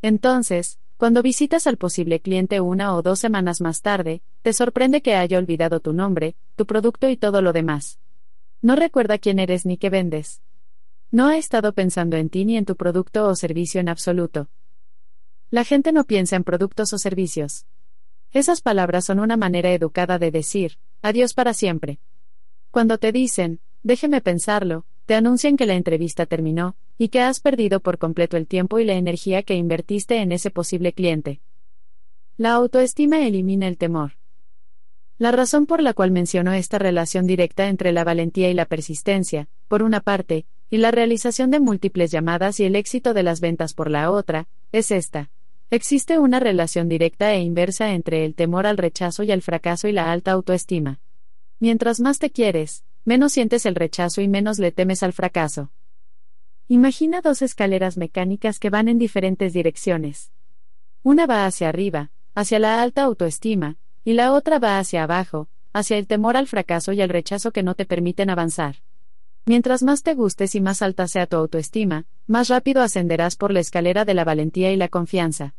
Entonces, 0.00 0.78
cuando 0.98 1.22
visitas 1.22 1.68
al 1.68 1.76
posible 1.76 2.18
cliente 2.18 2.60
una 2.60 2.92
o 2.96 3.02
dos 3.02 3.20
semanas 3.20 3.60
más 3.60 3.82
tarde, 3.82 4.20
te 4.42 4.52
sorprende 4.52 5.00
que 5.00 5.14
haya 5.14 5.38
olvidado 5.38 5.78
tu 5.78 5.92
nombre, 5.92 6.34
tu 6.56 6.66
producto 6.66 7.08
y 7.08 7.16
todo 7.16 7.40
lo 7.40 7.52
demás. 7.52 8.00
No 8.62 8.74
recuerda 8.74 9.16
quién 9.18 9.38
eres 9.38 9.64
ni 9.64 9.78
qué 9.78 9.90
vendes. 9.90 10.42
No 11.12 11.28
ha 11.28 11.36
estado 11.36 11.72
pensando 11.72 12.16
en 12.16 12.30
ti 12.30 12.44
ni 12.44 12.56
en 12.56 12.64
tu 12.64 12.74
producto 12.74 13.28
o 13.28 13.36
servicio 13.36 13.80
en 13.80 13.88
absoluto. 13.88 14.48
La 15.50 15.62
gente 15.62 15.92
no 15.92 16.02
piensa 16.02 16.34
en 16.34 16.42
productos 16.42 16.92
o 16.92 16.98
servicios. 16.98 17.64
Esas 18.32 18.60
palabras 18.60 19.04
son 19.04 19.20
una 19.20 19.36
manera 19.36 19.70
educada 19.70 20.18
de 20.18 20.32
decir, 20.32 20.80
adiós 21.00 21.32
para 21.32 21.54
siempre. 21.54 22.00
Cuando 22.72 22.98
te 22.98 23.12
dicen, 23.12 23.60
déjeme 23.84 24.20
pensarlo, 24.20 24.84
te 25.06 25.14
anuncian 25.14 25.56
que 25.56 25.64
la 25.64 25.74
entrevista 25.74 26.26
terminó, 26.26 26.74
y 26.98 27.08
que 27.08 27.20
has 27.20 27.40
perdido 27.40 27.80
por 27.80 27.98
completo 27.98 28.36
el 28.36 28.46
tiempo 28.46 28.80
y 28.80 28.84
la 28.84 28.94
energía 28.94 29.44
que 29.44 29.54
invertiste 29.54 30.16
en 30.16 30.32
ese 30.32 30.50
posible 30.50 30.92
cliente. 30.92 31.40
La 32.36 32.52
autoestima 32.52 33.20
elimina 33.20 33.68
el 33.68 33.78
temor. 33.78 34.12
La 35.16 35.32
razón 35.32 35.66
por 35.66 35.82
la 35.82 35.94
cual 35.94 36.10
menciono 36.10 36.52
esta 36.52 36.78
relación 36.78 37.26
directa 37.26 37.68
entre 37.68 37.92
la 37.92 38.04
valentía 38.04 38.50
y 38.50 38.54
la 38.54 38.66
persistencia, 38.66 39.48
por 39.68 39.82
una 39.82 40.00
parte, 40.00 40.46
y 40.70 40.78
la 40.78 40.90
realización 40.90 41.50
de 41.50 41.60
múltiples 41.60 42.10
llamadas 42.10 42.60
y 42.60 42.64
el 42.64 42.76
éxito 42.76 43.14
de 43.14 43.22
las 43.22 43.40
ventas 43.40 43.74
por 43.74 43.90
la 43.90 44.10
otra, 44.10 44.48
es 44.70 44.90
esta. 44.90 45.30
Existe 45.70 46.18
una 46.18 46.40
relación 46.40 46.88
directa 46.88 47.34
e 47.34 47.40
inversa 47.40 47.92
entre 47.92 48.24
el 48.24 48.34
temor 48.34 48.66
al 48.66 48.78
rechazo 48.78 49.22
y 49.22 49.32
al 49.32 49.42
fracaso 49.42 49.88
y 49.88 49.92
la 49.92 50.10
alta 50.10 50.32
autoestima. 50.32 51.00
Mientras 51.58 52.00
más 52.00 52.18
te 52.18 52.30
quieres, 52.30 52.84
menos 53.04 53.32
sientes 53.32 53.66
el 53.66 53.74
rechazo 53.74 54.20
y 54.20 54.28
menos 54.28 54.58
le 54.58 54.72
temes 54.72 55.02
al 55.02 55.12
fracaso. 55.12 55.70
Imagina 56.70 57.22
dos 57.22 57.40
escaleras 57.40 57.96
mecánicas 57.96 58.58
que 58.58 58.68
van 58.68 58.88
en 58.88 58.98
diferentes 58.98 59.54
direcciones. 59.54 60.32
Una 61.02 61.24
va 61.24 61.46
hacia 61.46 61.70
arriba, 61.70 62.10
hacia 62.34 62.58
la 62.58 62.82
alta 62.82 63.04
autoestima, 63.04 63.78
y 64.04 64.12
la 64.12 64.34
otra 64.34 64.58
va 64.58 64.78
hacia 64.78 65.04
abajo, 65.04 65.48
hacia 65.72 65.96
el 65.96 66.06
temor 66.06 66.36
al 66.36 66.46
fracaso 66.46 66.92
y 66.92 67.00
al 67.00 67.08
rechazo 67.08 67.52
que 67.52 67.62
no 67.62 67.74
te 67.74 67.86
permiten 67.86 68.28
avanzar. 68.28 68.82
Mientras 69.46 69.82
más 69.82 70.02
te 70.02 70.12
gustes 70.12 70.54
y 70.54 70.60
más 70.60 70.82
alta 70.82 71.08
sea 71.08 71.26
tu 71.26 71.36
autoestima, 71.36 72.04
más 72.26 72.48
rápido 72.48 72.82
ascenderás 72.82 73.36
por 73.36 73.50
la 73.50 73.60
escalera 73.60 74.04
de 74.04 74.12
la 74.12 74.24
valentía 74.24 74.70
y 74.70 74.76
la 74.76 74.88
confianza. 74.88 75.54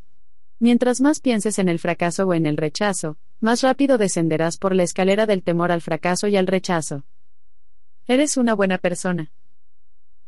Mientras 0.60 1.02
más 1.02 1.22
pienses 1.22 1.58
en 1.58 1.70
el 1.70 1.80
fracaso 1.80 2.28
o 2.28 2.36
en 2.36 2.46
el 2.46 2.56
rechazo, 2.56 3.18
más 3.40 3.64
rápido 3.64 3.98
descenderás 3.98 4.58
por 4.58 4.76
la 4.76 4.84
escalera 4.84 5.26
del 5.26 5.42
temor 5.42 5.72
al 5.72 5.82
fracaso 5.82 6.28
y 6.28 6.38
al 6.38 6.46
rechazo. 6.46 7.04
Eres 8.06 8.38
una 8.38 8.54
buena 8.54 8.78
persona. 8.78 9.32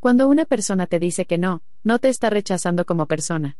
Cuando 0.01 0.27
una 0.27 0.45
persona 0.45 0.87
te 0.87 0.97
dice 0.97 1.27
que 1.27 1.37
no, 1.37 1.61
no 1.83 1.99
te 1.99 2.09
está 2.09 2.31
rechazando 2.31 2.85
como 2.87 3.05
persona. 3.05 3.57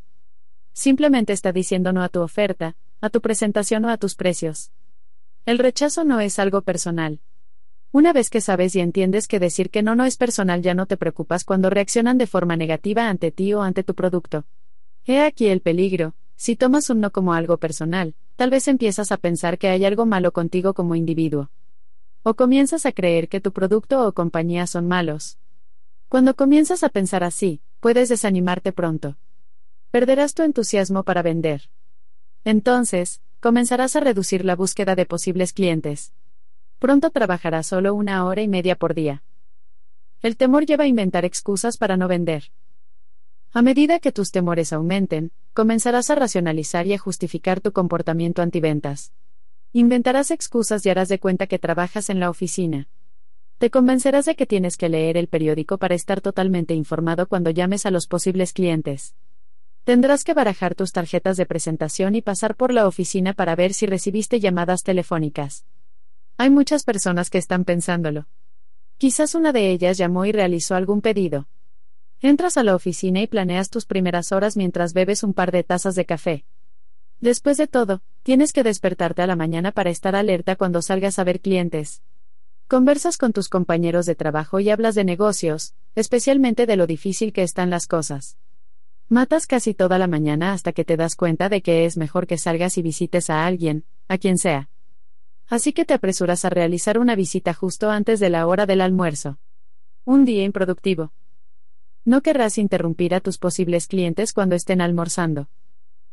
Simplemente 0.74 1.34
está 1.34 1.52
diciendo 1.52 1.94
no 1.94 2.02
a 2.02 2.10
tu 2.10 2.20
oferta, 2.22 2.76
a 3.00 3.12
tu 3.12 3.22
presentación 3.22 3.86
o 3.86 3.90
a 3.90 3.98
tus 3.98 4.16
precios. 4.16 4.72
El 5.46 5.60
rechazo 5.60 6.04
no 6.04 6.20
es 6.20 6.40
algo 6.40 6.64
personal. 6.64 7.20
Una 7.92 8.12
vez 8.12 8.32
que 8.32 8.42
sabes 8.42 8.76
y 8.76 8.80
entiendes 8.80 9.28
que 9.28 9.40
decir 9.40 9.70
que 9.70 9.84
no 9.84 9.96
no 9.96 10.04
es 10.04 10.18
personal 10.18 10.64
ya 10.64 10.74
no 10.74 10.88
te 10.88 10.98
preocupas 10.98 11.44
cuando 11.44 11.70
reaccionan 11.70 12.18
de 12.18 12.26
forma 12.26 12.56
negativa 12.56 13.08
ante 13.08 13.30
ti 13.30 13.54
o 13.54 13.62
ante 13.62 13.84
tu 13.84 13.94
producto. 13.94 14.46
He 15.06 15.22
aquí 15.22 15.46
el 15.46 15.62
peligro, 15.62 16.16
si 16.38 16.56
tomas 16.56 16.90
un 16.90 17.02
no 17.02 17.12
como 17.12 17.36
algo 17.36 17.58
personal, 17.58 18.16
tal 18.36 18.50
vez 18.50 18.68
empiezas 18.68 19.12
a 19.12 19.18
pensar 19.18 19.60
que 19.60 19.68
hay 19.68 19.86
algo 19.86 20.08
malo 20.08 20.32
contigo 20.32 20.74
como 20.74 20.96
individuo. 20.96 21.52
O 22.24 22.34
comienzas 22.34 22.88
a 22.88 22.94
creer 22.94 23.30
que 23.30 23.42
tu 23.42 23.52
producto 23.52 24.08
o 24.08 24.14
compañía 24.14 24.66
son 24.66 24.88
malos. 24.88 25.38
Cuando 26.12 26.36
comienzas 26.36 26.84
a 26.84 26.90
pensar 26.90 27.24
así, 27.24 27.62
puedes 27.80 28.10
desanimarte 28.10 28.74
pronto. 28.74 29.16
Perderás 29.92 30.34
tu 30.34 30.44
entusiasmo 30.44 31.04
para 31.04 31.22
vender. 31.22 31.70
Entonces, 32.44 33.22
comenzarás 33.40 33.96
a 33.96 34.02
reducir 34.02 34.44
la 34.44 34.58
búsqueda 34.58 34.96
de 34.96 35.06
posibles 35.06 35.54
clientes. 35.54 36.12
Pronto 36.80 37.12
trabajarás 37.12 37.68
solo 37.68 37.96
una 37.96 38.26
hora 38.26 38.42
y 38.42 38.50
media 38.50 38.76
por 38.76 38.94
día. 38.94 39.24
El 40.22 40.36
temor 40.36 40.66
lleva 40.66 40.84
a 40.84 40.88
inventar 40.88 41.24
excusas 41.24 41.78
para 41.78 41.96
no 41.96 42.10
vender. 42.10 42.52
A 43.54 43.62
medida 43.62 44.00
que 44.00 44.12
tus 44.12 44.32
temores 44.32 44.74
aumenten, 44.74 45.32
comenzarás 45.54 46.10
a 46.10 46.16
racionalizar 46.16 46.88
y 46.88 46.94
a 46.94 47.00
justificar 47.00 47.62
tu 47.62 47.72
comportamiento 47.72 48.42
antiventas. 48.42 49.14
Inventarás 49.72 50.32
excusas 50.32 50.86
y 50.86 50.90
harás 50.90 51.08
de 51.08 51.20
cuenta 51.20 51.48
que 51.48 51.58
trabajas 51.58 52.10
en 52.10 52.20
la 52.20 52.30
oficina. 52.30 52.90
Te 53.62 53.70
convencerás 53.70 54.26
de 54.26 54.36
que 54.36 54.48
tienes 54.48 54.76
que 54.76 54.90
leer 54.90 55.18
el 55.18 55.28
periódico 55.28 55.78
para 55.78 55.94
estar 55.94 56.20
totalmente 56.20 56.74
informado 56.74 57.28
cuando 57.28 57.52
llames 57.52 57.86
a 57.86 57.92
los 57.92 58.08
posibles 58.08 58.54
clientes. 58.54 59.14
Tendrás 59.84 60.24
que 60.24 60.34
barajar 60.34 60.74
tus 60.74 60.92
tarjetas 60.92 61.38
de 61.38 61.46
presentación 61.46 62.16
y 62.16 62.24
pasar 62.24 62.56
por 62.56 62.74
la 62.74 62.88
oficina 62.88 63.34
para 63.34 63.56
ver 63.56 63.76
si 63.76 63.86
recibiste 63.86 64.40
llamadas 64.40 64.82
telefónicas. 64.82 65.68
Hay 66.38 66.50
muchas 66.50 66.84
personas 66.84 67.30
que 67.30 67.38
están 67.38 67.64
pensándolo. 67.64 68.26
Quizás 68.98 69.36
una 69.36 69.54
de 69.54 69.70
ellas 69.70 69.96
llamó 69.96 70.26
y 70.26 70.32
realizó 70.32 70.74
algún 70.74 71.02
pedido. 71.02 71.48
Entras 72.20 72.58
a 72.58 72.64
la 72.64 72.74
oficina 72.74 73.22
y 73.22 73.28
planeas 73.28 73.70
tus 73.70 73.86
primeras 73.86 74.32
horas 74.32 74.58
mientras 74.58 74.94
bebes 74.94 75.22
un 75.22 75.36
par 75.36 75.52
de 75.52 75.64
tazas 75.64 75.94
de 75.94 76.06
café. 76.08 76.46
Después 77.20 77.58
de 77.58 77.68
todo, 77.68 78.02
tienes 78.24 78.54
que 78.54 78.64
despertarte 78.64 79.22
a 79.22 79.28
la 79.28 79.36
mañana 79.36 79.72
para 79.72 79.92
estar 79.92 80.16
alerta 80.16 80.56
cuando 80.56 80.82
salgas 80.82 81.20
a 81.20 81.24
ver 81.24 81.42
clientes. 81.42 82.02
Conversas 82.72 83.18
con 83.18 83.34
tus 83.34 83.50
compañeros 83.50 84.06
de 84.06 84.16
trabajo 84.16 84.62
y 84.62 84.70
hablas 84.70 84.96
de 84.96 85.04
negocios, 85.04 85.74
especialmente 85.94 86.66
de 86.66 86.78
lo 86.78 86.88
difícil 86.88 87.34
que 87.34 87.44
están 87.44 87.70
las 87.70 87.86
cosas. 87.86 88.38
Matas 89.10 89.46
casi 89.46 89.74
toda 89.74 90.00
la 90.00 90.08
mañana 90.08 90.54
hasta 90.54 90.72
que 90.72 90.86
te 90.86 90.96
das 90.96 91.18
cuenta 91.18 91.50
de 91.50 91.62
que 91.62 91.84
es 91.84 91.98
mejor 91.98 92.28
que 92.28 92.38
salgas 92.38 92.78
y 92.78 92.82
visites 92.82 93.30
a 93.30 93.46
alguien, 93.46 93.84
a 94.08 94.18
quien 94.18 94.38
sea. 94.38 94.70
Así 95.50 95.74
que 95.74 95.84
te 95.84 95.94
apresuras 95.94 96.46
a 96.46 96.50
realizar 96.50 96.98
una 96.98 97.14
visita 97.14 97.54
justo 97.54 97.90
antes 97.90 98.22
de 98.22 98.30
la 98.30 98.48
hora 98.48 98.66
del 98.66 98.80
almuerzo. 98.80 99.38
Un 100.06 100.24
día 100.24 100.46
improductivo. 100.46 101.12
No 102.06 102.22
querrás 102.22 102.58
interrumpir 102.58 103.14
a 103.14 103.20
tus 103.20 103.38
posibles 103.38 103.88
clientes 103.88 104.32
cuando 104.32 104.56
estén 104.56 104.80
almorzando. 104.80 105.50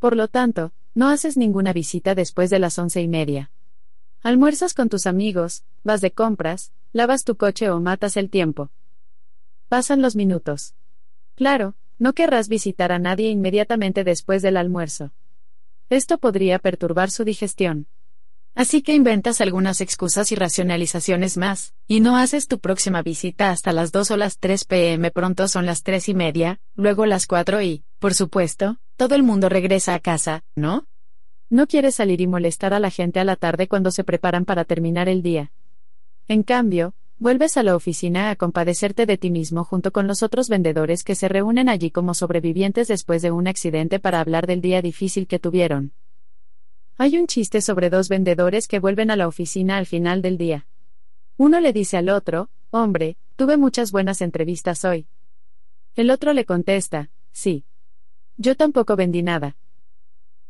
Por 0.01 0.17
lo 0.17 0.27
tanto, 0.27 0.73
no 0.93 1.07
haces 1.07 1.37
ninguna 1.37 1.73
visita 1.73 2.17
después 2.17 2.51
de 2.51 2.59
las 2.59 2.77
once 2.81 3.01
y 3.01 3.07
media. 3.07 3.53
Almuerzas 4.23 4.75
con 4.75 4.89
tus 4.89 5.07
amigos, 5.07 5.63
vas 5.85 6.01
de 6.01 6.11
compras, 6.11 6.73
lavas 6.93 7.23
tu 7.23 7.37
coche 7.37 7.71
o 7.71 7.79
matas 7.79 8.17
el 8.17 8.31
tiempo. 8.31 8.71
Pasan 9.69 10.03
los 10.03 10.17
minutos. 10.17 10.75
Claro, 11.37 11.77
no 11.99 12.15
querrás 12.15 12.49
visitar 12.49 12.91
a 12.91 12.99
nadie 12.99 13.29
inmediatamente 13.29 14.03
después 14.03 14.43
del 14.43 14.57
almuerzo. 14.57 15.13
Esto 15.89 16.19
podría 16.19 16.59
perturbar 16.59 17.13
su 17.13 17.23
digestión. 17.25 17.87
Así 18.57 18.83
que 18.83 18.93
inventas 18.93 19.41
algunas 19.41 19.81
excusas 19.81 20.33
y 20.33 20.35
racionalizaciones 20.35 21.37
más, 21.37 21.75
y 21.87 22.01
no 22.01 22.17
haces 22.17 22.49
tu 22.49 22.59
próxima 22.59 23.03
visita 23.03 23.51
hasta 23.51 23.73
las 23.73 23.93
2 23.93 24.11
o 24.11 24.17
las 24.17 24.39
3 24.39 24.65
pm. 24.65 25.13
Pronto 25.13 25.47
son 25.47 25.65
las 25.65 25.85
3 25.85 26.09
y 26.09 26.15
media, 26.15 26.61
luego 26.75 27.07
las 27.07 27.29
4 27.29 27.63
y, 27.63 27.85
por 28.01 28.15
supuesto, 28.15 28.79
todo 28.97 29.15
el 29.15 29.23
mundo 29.23 29.49
regresa 29.49 29.95
a 29.95 30.01
casa, 30.01 30.43
¿no? 30.57 30.89
No 31.51 31.67
quieres 31.67 31.95
salir 31.95 32.21
y 32.21 32.27
molestar 32.27 32.75
a 32.75 32.81
la 32.81 32.91
gente 32.91 33.21
a 33.21 33.25
la 33.25 33.37
tarde 33.37 33.69
cuando 33.69 33.91
se 33.91 34.05
preparan 34.05 34.45
para 34.45 34.65
terminar 34.65 35.09
el 35.09 35.23
día. 35.23 35.51
En 36.29 36.43
cambio, 36.43 36.95
vuelves 37.19 37.57
a 37.57 37.63
la 37.63 37.75
oficina 37.75 38.31
a 38.31 38.37
compadecerte 38.37 39.07
de 39.07 39.17
ti 39.17 39.31
mismo 39.31 39.65
junto 39.65 39.91
con 39.91 40.07
los 40.07 40.23
otros 40.23 40.51
vendedores 40.51 41.05
que 41.05 41.15
se 41.15 41.27
reúnen 41.27 41.71
allí 41.71 41.91
como 41.91 42.13
sobrevivientes 42.13 42.89
después 42.89 43.23
de 43.23 43.31
un 43.31 43.49
accidente 43.49 43.99
para 43.99 44.21
hablar 44.21 44.47
del 44.47 44.61
día 44.61 44.83
difícil 44.83 45.27
que 45.27 45.39
tuvieron. 45.39 45.93
Hay 46.99 47.17
un 47.17 47.27
chiste 47.27 47.63
sobre 47.63 47.89
dos 47.89 48.11
vendedores 48.11 48.69
que 48.69 48.79
vuelven 48.81 49.11
a 49.11 49.17
la 49.17 49.27
oficina 49.27 49.79
al 49.79 49.87
final 49.87 50.21
del 50.21 50.37
día. 50.37 50.67
Uno 51.39 51.61
le 51.61 51.73
dice 51.73 51.97
al 51.97 52.11
otro, 52.11 52.51
hombre, 52.71 53.17
tuve 53.37 53.57
muchas 53.57 53.91
buenas 53.91 54.21
entrevistas 54.21 54.85
hoy. 54.85 55.07
El 55.95 56.11
otro 56.11 56.35
le 56.35 56.45
contesta, 56.45 57.11
sí. 57.33 57.65
Yo 58.37 58.55
tampoco 58.55 58.97
vendí 58.97 59.23
nada. 59.23 59.57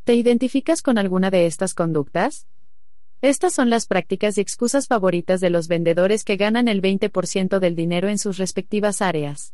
¿Te 0.09 0.14
identificas 0.14 0.80
con 0.80 0.96
alguna 0.96 1.30
de 1.30 1.44
estas 1.44 1.74
conductas? 1.74 2.46
Estas 3.20 3.52
son 3.52 3.68
las 3.68 3.84
prácticas 3.84 4.38
y 4.38 4.40
excusas 4.40 4.86
favoritas 4.86 5.39
de 5.43 5.51
los 5.51 5.68
vendedores 5.68 6.24
que 6.24 6.39
ganan 6.39 6.66
el 6.66 6.80
20% 6.80 7.59
del 7.59 7.76
dinero 7.76 8.09
en 8.09 8.16
sus 8.16 8.39
respectivas 8.39 9.02
áreas. 9.02 9.52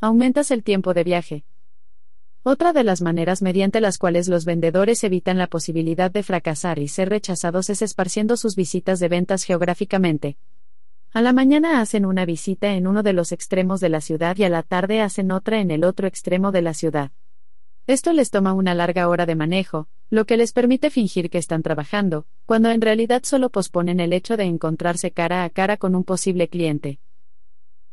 Aumentas 0.00 0.50
el 0.50 0.64
tiempo 0.64 0.92
de 0.92 1.04
viaje. 1.04 1.44
Otra 2.42 2.72
de 2.72 2.82
las 2.82 3.00
maneras 3.00 3.42
mediante 3.42 3.80
las 3.80 3.96
cuales 3.96 4.26
los 4.26 4.44
vendedores 4.44 5.04
evitan 5.04 5.38
la 5.38 5.46
posibilidad 5.46 6.10
de 6.10 6.24
fracasar 6.24 6.80
y 6.80 6.88
ser 6.88 7.08
rechazados 7.08 7.70
es 7.70 7.80
esparciendo 7.80 8.36
sus 8.36 8.56
visitas 8.56 8.98
de 8.98 9.06
ventas 9.06 9.44
geográficamente. 9.44 10.36
A 11.12 11.22
la 11.22 11.32
mañana 11.32 11.80
hacen 11.80 12.06
una 12.06 12.24
visita 12.24 12.74
en 12.74 12.88
uno 12.88 13.04
de 13.04 13.12
los 13.12 13.30
extremos 13.30 13.78
de 13.78 13.90
la 13.90 14.00
ciudad 14.00 14.36
y 14.36 14.42
a 14.42 14.48
la 14.48 14.64
tarde 14.64 15.00
hacen 15.00 15.30
otra 15.30 15.60
en 15.60 15.70
el 15.70 15.84
otro 15.84 16.08
extremo 16.08 16.50
de 16.50 16.62
la 16.62 16.74
ciudad. 16.74 17.12
Esto 17.86 18.14
les 18.14 18.30
toma 18.30 18.54
una 18.54 18.74
larga 18.74 19.08
hora 19.08 19.26
de 19.26 19.34
manejo, 19.34 19.88
lo 20.08 20.24
que 20.24 20.38
les 20.38 20.52
permite 20.52 20.88
fingir 20.88 21.28
que 21.28 21.36
están 21.36 21.62
trabajando, 21.62 22.24
cuando 22.46 22.70
en 22.70 22.80
realidad 22.80 23.22
solo 23.24 23.50
posponen 23.50 24.00
el 24.00 24.14
hecho 24.14 24.38
de 24.38 24.44
encontrarse 24.44 25.10
cara 25.10 25.44
a 25.44 25.50
cara 25.50 25.76
con 25.76 25.94
un 25.94 26.02
posible 26.02 26.48
cliente. 26.48 26.98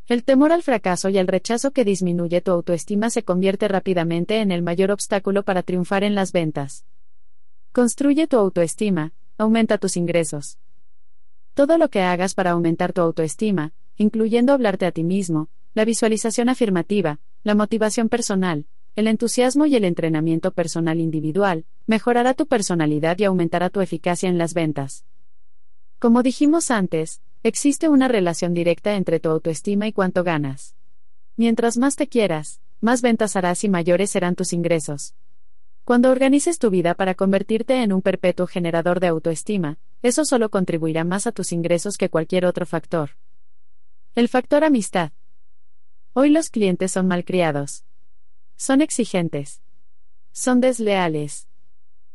El 0.07 0.23
temor 0.23 0.53
al 0.53 0.63
fracaso 0.63 1.09
y 1.09 1.17
el 1.17 1.27
rechazo 1.27 1.71
que 1.71 1.83
disminuye 1.83 2.39
tu 2.39 2.51
autoestima 2.51 3.09
se 3.09 3.23
convierte 3.23 3.67
rápidamente 3.67 4.39
en 4.39 4.53
el 4.53 4.61
mayor 4.61 4.91
obstáculo 4.91 5.43
para 5.43 5.61
triunfar 5.61 6.05
en 6.05 6.15
las 6.15 6.31
ventas. 6.31 6.85
Construye 7.73 8.27
tu 8.27 8.37
autoestima, 8.37 9.11
aumenta 9.37 9.77
tus 9.77 9.97
ingresos. 9.97 10.57
Todo 11.53 11.77
lo 11.77 11.89
que 11.89 12.01
hagas 12.01 12.33
para 12.33 12.51
aumentar 12.51 12.93
tu 12.93 13.01
autoestima, 13.01 13.73
incluyendo 13.97 14.53
hablarte 14.53 14.85
a 14.85 14.93
ti 14.93 15.03
mismo, 15.03 15.49
la 15.73 15.83
visualización 15.83 16.47
afirmativa, 16.47 17.19
la 17.43 17.55
motivación 17.55 18.07
personal, 18.07 18.67
el 18.95 19.07
entusiasmo 19.07 19.65
y 19.65 19.75
el 19.75 19.85
entrenamiento 19.85 20.51
personal 20.51 20.99
individual, 20.99 21.65
mejorará 21.87 22.33
tu 22.33 22.47
personalidad 22.47 23.17
y 23.19 23.25
aumentará 23.25 23.69
tu 23.69 23.81
eficacia 23.81 24.29
en 24.29 24.37
las 24.37 24.53
ventas. 24.53 25.05
Como 25.99 26.23
dijimos 26.23 26.71
antes, 26.71 27.21
Existe 27.43 27.89
una 27.89 28.07
relación 28.07 28.53
directa 28.53 28.95
entre 28.95 29.19
tu 29.19 29.29
autoestima 29.29 29.87
y 29.87 29.93
cuánto 29.93 30.23
ganas. 30.23 30.75
Mientras 31.37 31.75
más 31.75 31.95
te 31.95 32.07
quieras, 32.07 32.61
más 32.81 33.01
ventas 33.01 33.35
harás 33.35 33.63
y 33.63 33.69
mayores 33.69 34.11
serán 34.11 34.35
tus 34.35 34.53
ingresos. 34.53 35.15
Cuando 35.83 36.11
organices 36.11 36.59
tu 36.59 36.69
vida 36.69 36.93
para 36.93 37.15
convertirte 37.15 37.81
en 37.81 37.93
un 37.93 38.03
perpetuo 38.03 38.45
generador 38.45 38.99
de 38.99 39.07
autoestima, 39.07 39.79
eso 40.03 40.23
solo 40.23 40.51
contribuirá 40.51 41.03
más 41.03 41.25
a 41.25 41.31
tus 41.31 41.51
ingresos 41.51 41.97
que 41.97 42.09
cualquier 42.09 42.45
otro 42.45 42.67
factor. 42.67 43.11
El 44.13 44.27
factor 44.27 44.63
amistad. 44.63 45.11
Hoy 46.13 46.29
los 46.29 46.51
clientes 46.51 46.91
son 46.91 47.07
malcriados. 47.07 47.85
Son 48.61 48.81
exigentes. 48.81 49.59
Son 50.31 50.61
desleales. 50.61 51.47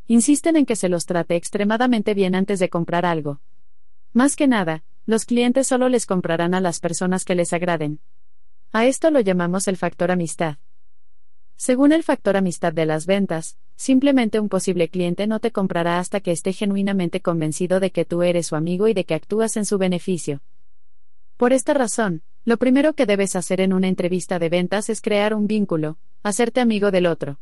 Insisten 0.07 0.55
en 0.55 0.65
que 0.65 0.77
se 0.77 0.89
los 0.89 1.05
trate 1.05 1.35
extremadamente 1.35 2.15
bien 2.15 2.37
antes 2.37 2.61
de 2.61 2.69
comprar 2.69 3.05
algo. 3.05 3.41
Más 4.13 4.37
que 4.37 4.47
nada, 4.47 4.85
los 5.07 5.25
clientes 5.25 5.67
solo 5.67 5.89
les 5.89 6.07
comprarán 6.07 6.55
a 6.55 6.61
las 6.61 6.79
personas 6.79 7.25
que 7.25 7.35
les 7.35 7.53
agraden. 7.53 7.99
A 8.71 8.87
esto 8.87 9.11
lo 9.11 9.19
llamamos 9.19 9.67
el 9.67 9.77
factor 9.77 10.13
amistad. 10.13 10.59
Según 11.57 11.91
el 11.91 12.05
factor 12.05 12.37
amistad 12.37 12.73
de 12.73 12.87
las 12.87 13.07
ventas, 13.07 13.59
simplemente 13.75 14.39
un 14.39 14.49
posible 14.49 14.89
cliente 14.89 15.27
no 15.27 15.41
te 15.41 15.51
comprará 15.51 15.99
hasta 15.99 16.21
que 16.21 16.31
esté 16.31 16.53
genuinamente 16.53 17.21
convencido 17.21 17.81
de 17.81 17.91
que 17.91 18.05
tú 18.05 18.23
eres 18.23 18.47
su 18.47 18.55
amigo 18.55 18.87
y 18.87 18.95
de 18.95 19.03
que 19.03 19.15
actúas 19.15 19.57
en 19.57 19.67
su 19.67 19.79
beneficio. 19.79 20.43
Por 21.39 21.53
esta 21.53 21.75
razón, 21.75 22.23
lo 22.47 22.59
primero 22.59 22.93
que 22.93 23.07
debes 23.07 23.35
hacer 23.35 23.61
en 23.61 23.73
una 23.73 23.89
entrevista 23.89 24.39
de 24.39 24.49
ventas 24.49 24.89
es 24.89 25.01
crear 25.01 25.35
un 25.35 25.49
vínculo, 25.49 25.99
hacerte 26.23 26.61
amigo 26.61 26.93
del 26.93 27.07
otro. 27.07 27.41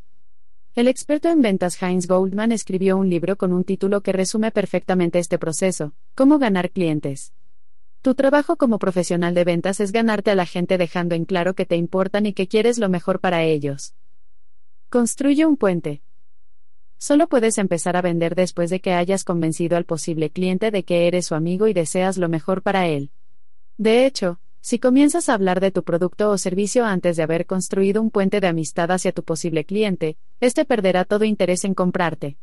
El 0.74 0.89
experto 0.89 1.28
en 1.28 1.43
ventas 1.43 1.81
Heinz 1.81 2.06
Goldman 2.09 2.52
escribió 2.52 2.97
un 2.97 3.10
libro 3.10 3.36
con 3.36 3.52
un 3.52 3.64
título 3.64 4.01
que 4.01 4.14
resume 4.14 4.51
perfectamente 4.51 5.18
este 5.18 5.39
proceso, 5.39 5.93
Cómo 6.14 6.39
ganar 6.39 6.70
clientes. 6.70 7.35
Tu 8.01 8.14
trabajo 8.14 8.56
como 8.56 8.78
profesional 8.78 9.35
de 9.35 9.44
ventas 9.44 9.78
es 9.78 9.93
ganarte 9.93 10.31
a 10.31 10.35
la 10.35 10.47
gente 10.47 10.78
dejando 10.78 11.14
en 11.14 11.26
claro 11.26 11.55
que 11.55 11.66
te 11.66 11.76
importan 11.76 12.24
y 12.24 12.32
que 12.32 12.48
quieres 12.48 12.78
lo 12.78 12.89
mejor 12.89 13.20
para 13.20 13.44
ellos. 13.44 13.94
Construye 14.89 15.44
un 15.44 15.59
puente. 15.59 16.01
Solo 16.97 17.28
puedes 17.28 17.59
empezar 17.59 17.98
a 17.98 18.02
vender 18.02 18.35
después 18.35 18.70
de 18.70 18.81
que 18.81 18.94
hayas 18.94 19.24
convencido 19.24 19.76
al 19.76 19.85
posible 19.85 20.31
cliente 20.31 20.70
de 20.70 20.82
que 20.82 21.06
eres 21.06 21.26
su 21.26 21.35
amigo 21.35 21.68
y 21.68 21.74
deseas 21.74 22.16
lo 22.16 22.31
mejor 22.31 22.62
para 22.62 22.86
él. 22.89 23.10
De 23.76 24.06
hecho, 24.06 24.40
si 24.65 24.78
comienzas 24.78 25.28
a 25.28 25.35
hablar 25.35 25.61
de 25.61 25.70
tu 25.70 25.82
producto 25.82 26.31
o 26.31 26.39
servicio 26.39 26.86
antes 26.86 27.19
de 27.19 27.23
haber 27.23 27.45
construido 27.45 28.01
un 28.01 28.11
puente 28.11 28.41
de 28.41 28.47
amistad 28.47 28.91
hacia 28.93 29.12
tu 29.12 29.23
posible 29.23 29.66
cliente, 29.66 30.16
éste 30.41 30.65
perderá 30.65 31.05
todo 31.05 31.27
interés 31.27 31.66
en 31.66 31.74
comprarte. 31.74 32.39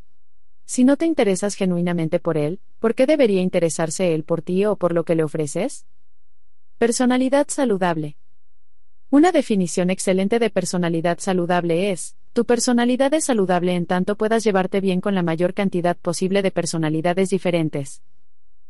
Si 0.64 0.84
no 0.84 0.98
te 0.98 1.07
interesas 1.07 1.56
genuinamente 1.56 2.19
por 2.19 2.38
él, 2.38 2.60
¿por 2.77 2.93
qué 2.93 3.07
debería 3.07 3.41
interesarse 3.41 4.14
él 4.14 4.23
por 4.23 4.43
ti 4.43 4.65
o 4.65 4.76
por 4.76 4.93
lo 4.93 5.03
que 5.03 5.15
le 5.15 5.23
ofreces? 5.23 5.88
Personalidad 6.77 7.48
saludable. 7.49 8.18
Una 9.10 9.31
definición 9.31 9.89
excelente 9.89 10.38
de 10.38 10.52
personalidad 10.52 11.18
saludable 11.18 11.89
es, 11.89 12.15
tu 12.34 12.45
personalidad 12.45 13.11
es 13.15 13.26
saludable 13.26 13.73
en 13.73 13.88
tanto 13.88 14.15
puedas 14.15 14.43
llevarte 14.43 14.80
bien 14.80 15.02
con 15.02 15.15
la 15.15 15.23
mayor 15.23 15.56
cantidad 15.56 15.98
posible 15.98 16.43
de 16.43 16.52
personalidades 16.52 17.31
diferentes. 17.31 18.03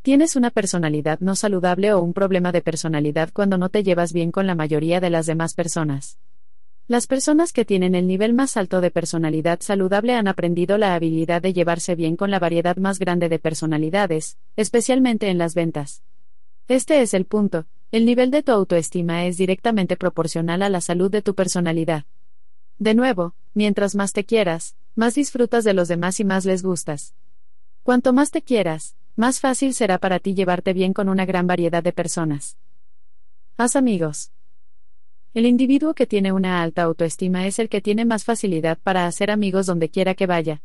Tienes 0.02 0.36
una 0.36 0.50
personalidad 0.50 1.20
no 1.20 1.36
saludable 1.36 1.94
o 1.94 2.02
un 2.02 2.14
problema 2.14 2.52
de 2.52 2.62
personalidad 2.62 3.30
cuando 3.32 3.60
no 3.60 3.70
te 3.70 3.84
llevas 3.84 4.14
bien 4.14 4.32
con 4.32 4.48
la 4.48 4.56
mayoría 4.56 5.00
de 5.00 5.12
las 5.12 5.28
demás 5.28 5.54
personas. 5.54 6.18
Las 6.88 7.06
personas 7.06 7.54
que 7.54 7.66
tienen 7.66 7.94
el 7.94 8.08
nivel 8.08 8.34
más 8.34 8.58
alto 8.58 8.82
de 8.82 8.90
personalidad 8.90 9.60
saludable 9.62 10.16
han 10.16 10.28
aprendido 10.28 10.80
la 10.80 10.96
habilidad 10.96 11.44
de 11.44 11.54
llevarse 11.54 11.94
bien 11.94 12.16
con 12.16 12.32
la 12.32 12.40
variedad 12.40 12.78
más 12.78 12.98
grande 12.98 13.30
de 13.30 13.38
personalidades, 13.38 14.40
especialmente 14.56 15.30
en 15.30 15.38
las 15.38 15.54
ventas. 15.54 16.02
Este 16.68 17.04
es 17.04 17.14
el 17.14 17.26
punto, 17.26 17.68
el 17.92 18.06
nivel 18.08 18.32
de 18.32 18.42
tu 18.42 18.54
autoestima 18.54 19.26
es 19.26 19.38
directamente 19.38 19.98
proporcional 19.98 20.64
a 20.64 20.70
la 20.70 20.82
salud 20.82 21.12
de 21.12 21.22
tu 21.22 21.36
personalidad. 21.36 22.06
De 22.80 22.96
nuevo, 22.96 23.36
mientras 23.54 23.94
más 23.94 24.14
te 24.14 24.26
quieras, 24.26 24.76
más 24.96 25.14
disfrutas 25.14 25.64
de 25.64 25.76
los 25.76 25.88
demás 25.88 26.20
y 26.20 26.26
más 26.26 26.44
les 26.46 26.64
gustas. 26.64 27.14
Cuanto 27.84 28.14
más 28.14 28.32
te 28.32 28.42
quieras, 28.42 28.96
más 29.16 29.40
fácil 29.40 29.74
será 29.74 29.98
para 29.98 30.20
ti 30.20 30.34
llevarte 30.34 30.74
bien 30.74 30.94
con 30.94 31.10
una 31.10 31.26
gran 31.26 31.48
variedad 31.48 31.84
de 31.84 31.94
personas. 31.94 32.58
Haz 33.58 33.76
amigos. 33.76 34.32
El 35.34 35.46
individuo 35.46 35.94
que 35.94 36.08
tiene 36.08 36.34
una 36.34 36.62
alta 36.62 36.84
autoestima 36.84 37.48
es 37.48 37.60
el 37.60 37.70
que 37.70 37.82
tiene 37.82 38.04
más 38.06 38.24
facilidad 38.24 38.78
para 38.80 39.06
hacer 39.06 39.32
amigos 39.32 39.66
donde 39.66 39.90
quiera 39.90 40.14
que 40.14 40.28
vaya. 40.28 40.62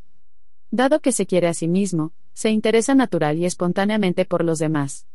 Dado 0.70 1.00
que 1.00 1.12
se 1.12 1.26
quiere 1.26 1.46
a 1.46 1.54
sí 1.54 1.68
mismo, 1.68 2.12
se 2.32 2.50
interesa 2.50 2.94
natural 2.94 3.38
y 3.38 3.46
espontáneamente 3.46 4.24
por 4.24 4.44
los 4.44 4.58
demás. 4.58 5.06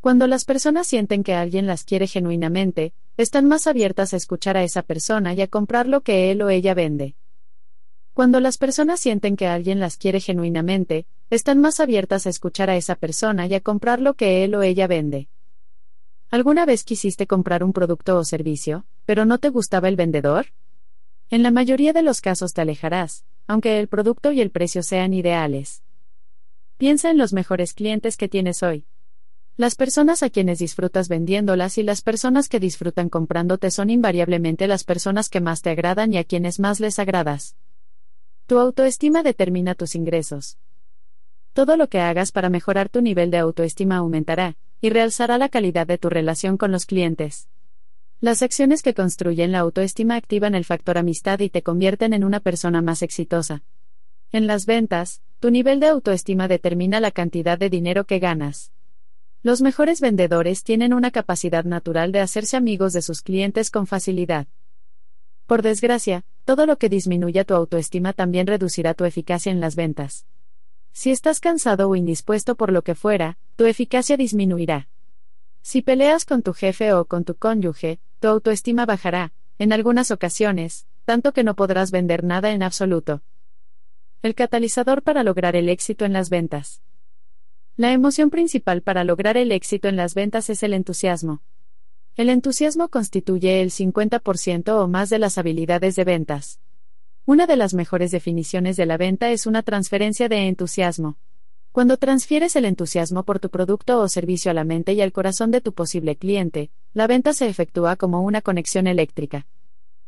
Cuando 0.00 0.26
las 0.26 0.44
personas 0.44 0.86
sienten 0.86 1.24
que 1.24 1.34
alguien 1.34 1.66
las 1.66 1.84
quiere 1.84 2.06
genuinamente, 2.06 2.94
están 3.16 3.46
más 3.46 3.66
abiertas 3.66 4.14
a 4.14 4.16
escuchar 4.16 4.56
a 4.56 4.62
esa 4.62 4.82
persona 4.82 5.34
y 5.34 5.42
a 5.42 5.48
comprar 5.48 5.88
lo 5.88 6.02
que 6.02 6.30
él 6.30 6.42
o 6.42 6.48
ella 6.48 6.74
vende. 6.74 7.16
Cuando 8.14 8.40
las 8.40 8.56
personas 8.56 9.00
sienten 9.00 9.36
que 9.36 9.46
alguien 9.46 9.78
las 9.78 9.96
quiere 9.96 10.20
genuinamente, 10.20 11.06
están 11.30 11.60
más 11.60 11.80
abiertas 11.80 12.26
a 12.26 12.30
escuchar 12.30 12.70
a 12.70 12.76
esa 12.76 12.94
persona 12.94 13.46
y 13.46 13.54
a 13.54 13.60
comprar 13.60 14.00
lo 14.00 14.14
que 14.14 14.44
él 14.44 14.54
o 14.54 14.62
ella 14.62 14.86
vende. 14.86 15.28
¿Alguna 16.30 16.66
vez 16.66 16.84
quisiste 16.84 17.26
comprar 17.26 17.64
un 17.64 17.72
producto 17.72 18.16
o 18.16 18.24
servicio, 18.24 18.84
pero 19.04 19.24
no 19.24 19.38
te 19.38 19.48
gustaba 19.48 19.88
el 19.88 19.96
vendedor? 19.96 20.46
En 21.30 21.42
la 21.42 21.50
mayoría 21.50 21.92
de 21.92 22.02
los 22.02 22.20
casos 22.20 22.52
te 22.52 22.60
alejarás, 22.60 23.24
aunque 23.46 23.80
el 23.80 23.88
producto 23.88 24.32
y 24.32 24.40
el 24.40 24.50
precio 24.50 24.82
sean 24.82 25.14
ideales. 25.14 25.82
Piensa 26.76 27.10
en 27.10 27.18
los 27.18 27.32
mejores 27.32 27.74
clientes 27.74 28.16
que 28.16 28.28
tienes 28.28 28.62
hoy. 28.62 28.86
Las 29.56 29.74
personas 29.74 30.22
a 30.22 30.30
quienes 30.30 30.58
disfrutas 30.58 31.08
vendiéndolas 31.08 31.78
y 31.78 31.82
las 31.82 32.02
personas 32.02 32.48
que 32.48 32.60
disfrutan 32.60 33.08
comprándote 33.08 33.70
son 33.70 33.88
invariablemente 33.88 34.66
las 34.66 34.84
personas 34.84 35.30
que 35.30 35.40
más 35.40 35.62
te 35.62 35.70
agradan 35.70 36.12
y 36.12 36.18
a 36.18 36.24
quienes 36.24 36.60
más 36.60 36.78
les 36.78 36.98
agradas. 36.98 37.56
Tu 38.46 38.58
autoestima 38.58 39.22
determina 39.22 39.74
tus 39.74 39.94
ingresos. 39.94 40.58
Todo 41.56 41.78
lo 41.78 41.88
que 41.88 42.00
hagas 42.00 42.32
para 42.32 42.50
mejorar 42.50 42.90
tu 42.90 43.00
nivel 43.00 43.30
de 43.30 43.38
autoestima 43.38 43.96
aumentará, 43.96 44.58
y 44.82 44.90
realzará 44.90 45.38
la 45.38 45.48
calidad 45.48 45.86
de 45.86 45.96
tu 45.96 46.10
relación 46.10 46.58
con 46.58 46.70
los 46.70 46.84
clientes. 46.84 47.48
Las 48.20 48.42
acciones 48.42 48.82
que 48.82 48.92
construyen 48.92 49.52
la 49.52 49.60
autoestima 49.60 50.16
activan 50.16 50.54
el 50.54 50.66
factor 50.66 50.98
amistad 50.98 51.40
y 51.40 51.48
te 51.48 51.62
convierten 51.62 52.12
en 52.12 52.24
una 52.24 52.40
persona 52.40 52.82
más 52.82 53.00
exitosa. 53.00 53.62
En 54.32 54.46
las 54.46 54.66
ventas, 54.66 55.22
tu 55.40 55.50
nivel 55.50 55.80
de 55.80 55.86
autoestima 55.86 56.46
determina 56.46 57.00
la 57.00 57.10
cantidad 57.10 57.58
de 57.58 57.70
dinero 57.70 58.04
que 58.04 58.18
ganas. 58.18 58.70
Los 59.42 59.62
mejores 59.62 60.02
vendedores 60.02 60.62
tienen 60.62 60.92
una 60.92 61.10
capacidad 61.10 61.64
natural 61.64 62.12
de 62.12 62.20
hacerse 62.20 62.58
amigos 62.58 62.92
de 62.92 63.00
sus 63.00 63.22
clientes 63.22 63.70
con 63.70 63.86
facilidad. 63.86 64.46
Por 65.46 65.62
desgracia, 65.62 66.22
todo 66.44 66.66
lo 66.66 66.76
que 66.76 66.90
disminuya 66.90 67.44
tu 67.44 67.54
autoestima 67.54 68.12
también 68.12 68.46
reducirá 68.46 68.92
tu 68.92 69.06
eficacia 69.06 69.50
en 69.50 69.60
las 69.60 69.74
ventas. 69.74 70.26
Si 70.98 71.10
estás 71.10 71.40
cansado 71.40 71.90
o 71.90 71.94
indispuesto 71.94 72.54
por 72.54 72.72
lo 72.72 72.80
que 72.80 72.94
fuera, 72.94 73.36
tu 73.56 73.66
eficacia 73.66 74.16
disminuirá. 74.16 74.88
Si 75.60 75.82
peleas 75.82 76.24
con 76.24 76.40
tu 76.42 76.54
jefe 76.54 76.94
o 76.94 77.04
con 77.04 77.22
tu 77.22 77.34
cónyuge, 77.34 78.00
tu 78.18 78.28
autoestima 78.28 78.86
bajará, 78.86 79.34
en 79.58 79.74
algunas 79.74 80.10
ocasiones, 80.10 80.86
tanto 81.04 81.34
que 81.34 81.44
no 81.44 81.54
podrás 81.54 81.90
vender 81.90 82.24
nada 82.24 82.50
en 82.52 82.62
absoluto. 82.62 83.20
El 84.22 84.34
catalizador 84.34 85.02
para 85.02 85.22
lograr 85.22 85.54
el 85.54 85.68
éxito 85.68 86.06
en 86.06 86.14
las 86.14 86.30
ventas. 86.30 86.80
La 87.76 87.92
emoción 87.92 88.30
principal 88.30 88.80
para 88.80 89.04
lograr 89.04 89.36
el 89.36 89.52
éxito 89.52 89.88
en 89.88 89.96
las 89.96 90.14
ventas 90.14 90.48
es 90.48 90.62
el 90.62 90.72
entusiasmo. 90.72 91.42
El 92.14 92.30
entusiasmo 92.30 92.88
constituye 92.88 93.60
el 93.60 93.70
50% 93.70 94.70
o 94.70 94.88
más 94.88 95.10
de 95.10 95.18
las 95.18 95.36
habilidades 95.36 95.94
de 95.94 96.04
ventas. 96.04 96.58
Una 97.28 97.48
de 97.48 97.56
las 97.56 97.74
mejores 97.74 98.12
definiciones 98.12 98.76
de 98.76 98.86
la 98.86 98.96
venta 98.96 99.32
es 99.32 99.46
una 99.46 99.64
transferencia 99.64 100.28
de 100.28 100.46
entusiasmo. 100.46 101.16
Cuando 101.72 101.96
transfieres 101.96 102.54
el 102.54 102.64
entusiasmo 102.64 103.24
por 103.24 103.40
tu 103.40 103.50
producto 103.50 103.98
o 103.98 104.08
servicio 104.08 104.52
a 104.52 104.54
la 104.54 104.62
mente 104.62 104.92
y 104.92 105.00
al 105.00 105.10
corazón 105.10 105.50
de 105.50 105.60
tu 105.60 105.72
posible 105.72 106.14
cliente, 106.14 106.70
la 106.94 107.08
venta 107.08 107.32
se 107.32 107.48
efectúa 107.48 107.96
como 107.96 108.22
una 108.22 108.42
conexión 108.42 108.86
eléctrica. 108.86 109.48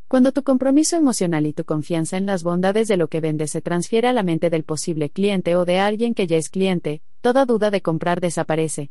Cuando 0.07 0.31
tu 0.31 0.45
compromiso 0.45 0.95
emocional 0.95 1.47
y 1.47 1.53
tu 1.53 1.65
confianza 1.65 2.17
en 2.17 2.25
las 2.25 2.45
bondades 2.45 2.87
de 2.87 2.97
lo 2.97 3.09
que 3.09 3.21
vendes 3.21 3.51
se 3.51 3.63
transfiere 3.63 4.07
a 4.07 4.13
la 4.13 4.23
mente 4.23 4.49
del 4.49 4.63
posible 4.63 5.11
cliente 5.11 5.57
o 5.57 5.65
de 5.65 5.81
alguien 5.81 6.15
que 6.15 6.29
ya 6.29 6.37
es 6.37 6.49
cliente, 6.49 7.03
toda 7.21 7.47
duda 7.47 7.73
de 7.73 7.83
comprar 7.83 8.21
desaparece. 8.21 8.91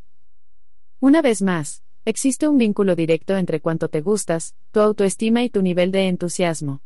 Una 0.99 1.21
vez 1.21 1.41
más, 1.41 1.81
existe 2.03 2.49
un 2.49 2.57
vínculo 2.57 2.97
directo 2.97 3.37
entre 3.37 3.61
cuánto 3.61 3.87
te 3.87 4.01
gustas, 4.01 4.53
tu 4.71 4.81
autoestima 4.81 5.43
y 5.43 5.49
tu 5.49 5.61
nivel 5.61 5.93
de 5.93 6.09
entusiasmo. 6.09 6.81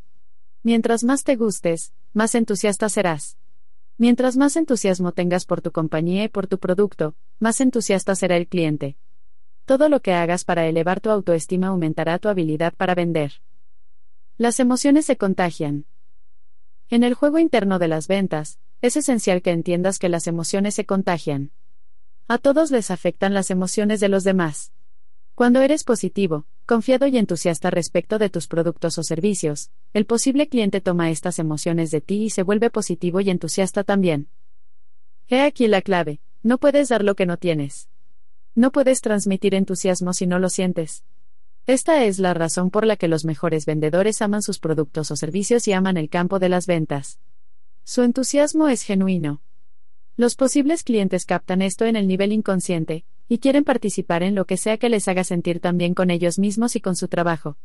Mientras 0.64 1.04
más 1.04 1.24
te 1.24 1.36
gustes, 1.36 1.92
más 2.14 2.36
entusiasta 2.36 2.88
serás. 2.88 3.38
Mientras 3.98 4.38
más 4.38 4.56
entusiasmo 4.56 5.12
tengas 5.12 5.46
por 5.46 5.62
tu 5.62 5.72
compañía 5.72 6.24
y 6.24 6.28
por 6.28 6.46
tu 6.46 6.60
producto, 6.60 7.16
más 7.40 7.62
entusiasta 7.62 8.14
será 8.16 8.38
el 8.38 8.48
cliente. 8.48 8.96
Todo 9.66 9.90
lo 9.90 10.02
que 10.02 10.14
hagas 10.14 10.46
para 10.46 10.68
elevar 10.68 11.02
tu 11.02 11.10
autoestima 11.10 11.68
aumentará 11.68 12.20
tu 12.20 12.30
habilidad 12.30 12.74
para 12.76 12.94
vender. 12.94 13.42
Las 14.38 14.60
emociones 14.60 15.06
se 15.06 15.18
contagian. 15.18 15.86
En 16.90 17.04
el 17.04 17.16
juego 17.16 17.40
interno 17.40 17.80
de 17.80 17.88
las 17.88 18.08
ventas, 18.08 18.60
es 18.82 18.98
esencial 18.98 19.42
que 19.42 19.52
entiendas 19.52 19.98
que 19.98 20.10
las 20.10 20.28
emociones 20.28 20.76
se 20.76 20.86
contagian. 20.86 21.52
A 22.28 22.38
todos 22.38 22.70
les 22.70 22.92
afectan 22.92 23.34
las 23.34 23.50
emociones 23.50 24.00
de 24.00 24.10
los 24.10 24.24
demás. 24.24 24.74
Cuando 25.34 25.62
eres 25.62 25.84
positivo, 25.84 26.46
confiado 26.66 27.08
y 27.08 27.18
entusiasta 27.18 27.70
respecto 27.70 28.20
de 28.20 28.30
tus 28.30 28.48
productos 28.48 28.98
o 28.98 29.04
servicios, 29.04 29.72
el 29.94 30.06
posible 30.06 30.48
cliente 30.48 30.82
toma 30.82 31.12
estas 31.12 31.40
emociones 31.40 31.92
de 31.92 32.02
ti 32.02 32.24
y 32.24 32.30
se 32.30 32.44
vuelve 32.44 32.70
positivo 32.70 33.20
y 33.22 33.30
entusiasta 33.30 33.84
también. 33.84 34.30
He 35.28 35.42
aquí 35.42 35.68
la 35.68 35.82
clave, 35.82 36.20
no 36.44 36.58
puedes 36.58 36.90
dar 36.90 37.04
lo 37.04 37.16
que 37.16 37.26
no 37.26 37.38
tienes. 37.38 37.90
No 38.56 38.72
puedes 38.72 39.02
transmitir 39.02 39.56
entusiasmo 39.56 40.14
si 40.14 40.28
no 40.28 40.40
lo 40.40 40.50
sientes. 40.50 41.04
Esta 41.68 42.04
es 42.04 42.20
la 42.20 42.34
razón 42.34 42.72
por 42.72 42.86
la 42.86 42.98
que 42.98 43.08
los 43.08 43.24
mejores 43.24 43.66
vendedores 43.66 44.22
aman 44.22 44.42
sus 44.42 44.60
productos 44.60 45.12
o 45.12 45.16
servicios 45.16 45.68
y 45.68 45.74
aman 45.74 45.96
el 45.96 46.10
campo 46.10 46.40
de 46.40 46.50
las 46.50 46.68
ventas. 46.68 47.20
Su 47.84 48.02
entusiasmo 48.02 48.68
es 48.68 48.84
genuino. 48.84 49.42
Los 50.18 50.36
posibles 50.36 50.84
clientes 50.84 51.26
captan 51.26 51.62
esto 51.62 51.86
en 51.86 51.96
el 51.96 52.08
nivel 52.08 52.34
inconsciente, 52.34 53.06
y 53.32 53.40
quieren 53.40 53.64
participar 53.64 54.24
en 54.24 54.36
lo 54.36 54.44
que 54.44 54.58
sea 54.58 54.78
que 54.78 54.90
les 54.90 55.08
haga 55.08 55.24
sentir 55.24 55.62
tan 55.62 55.78
bien 55.78 55.94
con 55.94 56.12
ellos 56.12 56.38
mismos 56.38 56.76
y 56.76 56.82
con 56.82 56.98
su 56.98 57.08
trabajo. 57.08 57.56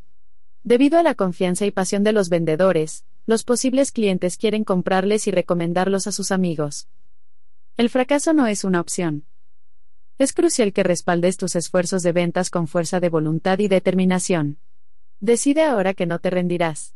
Debido 0.63 0.97
a 0.97 1.03
la 1.03 1.17
confianza 1.17 1.67
y 1.67 1.73
pasión 1.73 2.05
de 2.05 2.13
los 2.13 2.29
vendedores, 2.29 3.05
los 3.27 3.43
posibles 3.43 3.91
clientes 3.91 4.37
quieren 4.37 4.63
comprarles 4.63 5.27
y 5.27 5.33
recomendarlos 5.33 6.07
a 6.07 6.13
sus 6.13 6.31
amigos. 6.31 6.87
El 7.77 7.91
fracaso 7.91 8.33
no 8.33 8.47
es 8.47 8.63
una 8.63 8.81
opción. 8.81 9.25
Es 10.19 10.33
crucial 10.33 10.73
que 10.73 10.85
respaldes 10.85 11.37
tus 11.37 11.57
esfuerzos 11.57 12.05
de 12.05 12.13
ventas 12.13 12.49
con 12.49 12.69
fuerza 12.69 13.01
de 13.01 13.09
voluntad 13.09 13.59
y 13.59 13.67
determinación. 13.67 14.59
Decide 15.19 15.65
ahora 15.65 15.95
que 15.95 16.07
no 16.07 16.21
te 16.21 16.31
rendirás. 16.31 16.95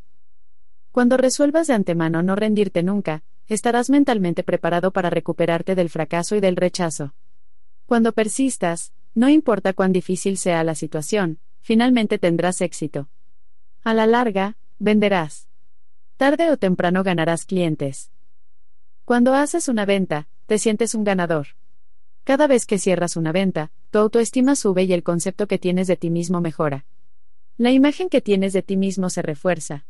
Cuando 0.93 1.17
resuelvas 1.17 1.67
de 1.67 1.75
antemano 1.75 2.23
no 2.23 2.37
rendirte 2.37 2.85
nunca, 2.85 3.25
estarás 3.49 3.91
mentalmente 3.91 4.45
preparado 4.45 4.93
para 4.93 5.11
recuperarte 5.11 5.75
del 5.75 5.91
fracaso 5.91 6.37
y 6.37 6.41
del 6.41 6.55
rechazo. 6.55 7.15
Cuando 7.91 8.13
persistas, 8.13 8.93
no 9.17 9.29
importa 9.29 9.73
cuán 9.73 9.91
difícil 9.91 10.39
sea 10.39 10.63
la 10.63 10.77
situación, 10.77 11.41
finalmente 11.61 12.21
tendrás 12.21 12.61
éxito. 12.61 13.09
A 13.83 13.95
la 13.95 14.07
larga, 14.07 14.57
venderás. 14.79 15.49
Tarde 16.17 16.53
o 16.53 16.57
temprano 16.57 17.03
ganarás 17.03 17.47
clientes. 17.47 18.13
Cuando 19.05 19.35
haces 19.35 19.67
una 19.67 19.87
venta, 19.87 20.29
te 20.47 20.61
sientes 20.61 20.95
un 20.95 21.03
ganador. 21.03 21.49
Cada 22.23 22.47
vez 22.47 22.65
que 22.65 22.79
cierras 22.79 23.17
una 23.17 23.33
venta, 23.33 23.73
tu 23.91 23.99
autoestima 23.99 24.55
sube 24.55 24.85
y 24.85 24.93
el 24.93 25.03
concepto 25.03 25.49
que 25.49 25.59
tienes 25.59 25.89
de 25.89 25.97
ti 25.97 26.11
mismo 26.11 26.41
mejora. 26.41 26.87
La 27.59 27.73
imagen 27.73 28.09
que 28.09 28.21
tienes 28.21 28.53
de 28.53 28.63
ti 28.63 28.77
mismo 28.77 29.11
se 29.11 29.23
refuerza. 29.23 29.85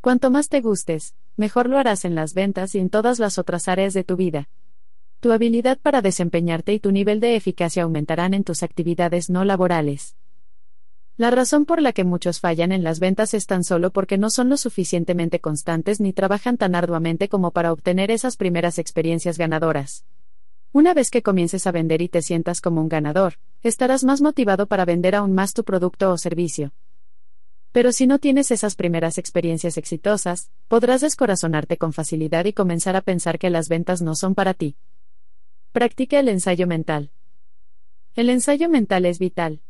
Cuanto 0.00 0.30
más 0.30 0.48
te 0.48 0.60
gustes, 0.60 1.16
mejor 1.36 1.68
lo 1.68 1.76
harás 1.76 2.04
en 2.04 2.14
las 2.14 2.34
ventas 2.34 2.76
y 2.76 2.78
en 2.78 2.88
todas 2.88 3.18
las 3.18 3.36
otras 3.36 3.66
áreas 3.66 3.94
de 3.94 4.04
tu 4.04 4.14
vida. 4.14 4.48
Tu 5.20 5.32
habilidad 5.32 5.78
para 5.78 6.00
desempeñarte 6.00 6.72
y 6.72 6.80
tu 6.80 6.92
nivel 6.92 7.20
de 7.20 7.36
eficacia 7.36 7.82
aumentarán 7.82 8.32
en 8.32 8.42
tus 8.42 8.62
actividades 8.62 9.28
no 9.28 9.44
laborales. 9.44 10.16
La 11.18 11.30
razón 11.30 11.66
por 11.66 11.82
la 11.82 11.92
que 11.92 12.04
muchos 12.04 12.40
fallan 12.40 12.72
en 12.72 12.82
las 12.82 13.00
ventas 13.00 13.34
es 13.34 13.44
tan 13.44 13.62
solo 13.62 13.90
porque 13.90 14.16
no 14.16 14.30
son 14.30 14.48
lo 14.48 14.56
suficientemente 14.56 15.38
constantes 15.38 16.00
ni 16.00 16.14
trabajan 16.14 16.56
tan 16.56 16.74
arduamente 16.74 17.28
como 17.28 17.50
para 17.50 17.70
obtener 17.70 18.10
esas 18.10 18.38
primeras 18.38 18.78
experiencias 18.78 19.36
ganadoras. 19.36 20.06
Una 20.72 20.94
vez 20.94 21.10
que 21.10 21.22
comiences 21.22 21.66
a 21.66 21.72
vender 21.72 22.00
y 22.00 22.08
te 22.08 22.22
sientas 22.22 22.62
como 22.62 22.80
un 22.80 22.88
ganador, 22.88 23.34
estarás 23.62 24.04
más 24.04 24.22
motivado 24.22 24.68
para 24.68 24.86
vender 24.86 25.14
aún 25.14 25.34
más 25.34 25.52
tu 25.52 25.64
producto 25.64 26.10
o 26.10 26.16
servicio. 26.16 26.72
Pero 27.72 27.92
si 27.92 28.06
no 28.06 28.20
tienes 28.20 28.50
esas 28.50 28.74
primeras 28.74 29.18
experiencias 29.18 29.76
exitosas, 29.76 30.48
podrás 30.66 31.02
descorazonarte 31.02 31.76
con 31.76 31.92
facilidad 31.92 32.46
y 32.46 32.54
comenzar 32.54 32.96
a 32.96 33.02
pensar 33.02 33.38
que 33.38 33.50
las 33.50 33.68
ventas 33.68 34.00
no 34.00 34.14
son 34.14 34.34
para 34.34 34.54
ti. 34.54 34.76
Practica 35.72 36.18
el 36.18 36.28
ensayo 36.28 36.66
mental. 36.66 37.12
El 38.16 38.28
ensayo 38.28 38.68
mental 38.68 39.06
es 39.06 39.20
vital. 39.20 39.60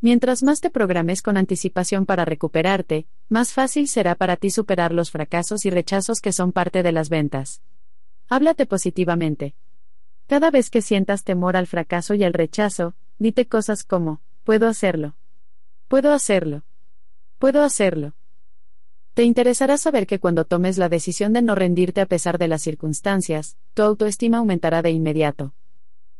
Mientras 0.00 0.44
más 0.44 0.60
te 0.60 0.70
programes 0.70 1.20
con 1.20 1.36
anticipación 1.36 2.06
para 2.06 2.24
recuperarte, 2.24 3.08
más 3.28 3.52
fácil 3.52 3.88
será 3.88 4.14
para 4.14 4.36
ti 4.36 4.50
superar 4.50 4.92
los 4.92 5.10
fracasos 5.10 5.66
y 5.66 5.70
rechazos 5.70 6.20
que 6.20 6.30
son 6.30 6.52
parte 6.52 6.84
de 6.84 6.92
las 6.92 7.08
ventas. 7.08 7.60
Háblate 8.28 8.66
positivamente. 8.66 9.56
Cada 10.28 10.52
vez 10.52 10.70
que 10.70 10.80
sientas 10.80 11.24
temor 11.24 11.56
al 11.56 11.66
fracaso 11.66 12.14
y 12.14 12.22
al 12.22 12.34
rechazo, 12.34 12.94
dite 13.18 13.48
cosas 13.48 13.82
como, 13.82 14.20
puedo 14.44 14.68
hacerlo. 14.68 15.16
Puedo 15.88 16.12
hacerlo. 16.12 16.62
Puedo 17.40 17.62
hacerlo. 17.64 18.14
Te 19.14 19.24
interesará 19.24 19.76
saber 19.76 20.06
que 20.06 20.18
cuando 20.18 20.46
tomes 20.46 20.78
la 20.78 20.88
decisión 20.88 21.34
de 21.34 21.42
no 21.42 21.54
rendirte 21.54 22.00
a 22.00 22.06
pesar 22.06 22.38
de 22.38 22.48
las 22.48 22.62
circunstancias, 22.62 23.58
tu 23.74 23.82
autoestima 23.82 24.38
aumentará 24.38 24.80
de 24.80 24.90
inmediato. 24.90 25.52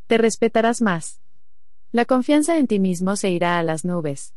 Te 0.06 0.18
respetarás 0.18 0.82
más. 0.82 1.20
La 1.90 2.04
confianza 2.04 2.58
en 2.58 2.66
ti 2.66 2.78
mismo 2.78 3.16
se 3.16 3.30
irá 3.30 3.58
a 3.58 3.62
las 3.62 3.86
nubes. 3.86 4.34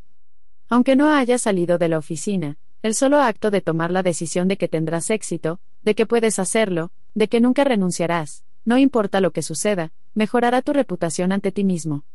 Aunque 0.69 0.95
no 0.95 1.09
hayas 1.11 1.41
salido 1.41 1.77
de 1.77 1.89
la 1.89 1.97
oficina, 1.97 2.57
el 2.81 2.95
solo 2.95 3.19
acto 3.19 3.51
de 3.51 3.59
tomar 3.59 3.91
la 3.91 4.03
decisión 4.03 4.47
de 4.47 4.57
que 4.57 4.69
tendrás 4.69 5.09
éxito, 5.09 5.59
de 5.83 5.93
que 5.93 6.05
puedes 6.05 6.39
hacerlo, 6.39 6.91
de 7.13 7.27
que 7.27 7.41
nunca 7.41 7.65
renunciarás, 7.65 8.45
no 8.63 8.77
importa 8.77 9.19
lo 9.19 9.31
que 9.31 9.41
suceda, 9.41 9.91
mejorará 10.13 10.61
tu 10.61 10.71
reputación 10.71 11.33
ante 11.33 11.51
ti 11.51 11.65
mismo. 11.65 12.05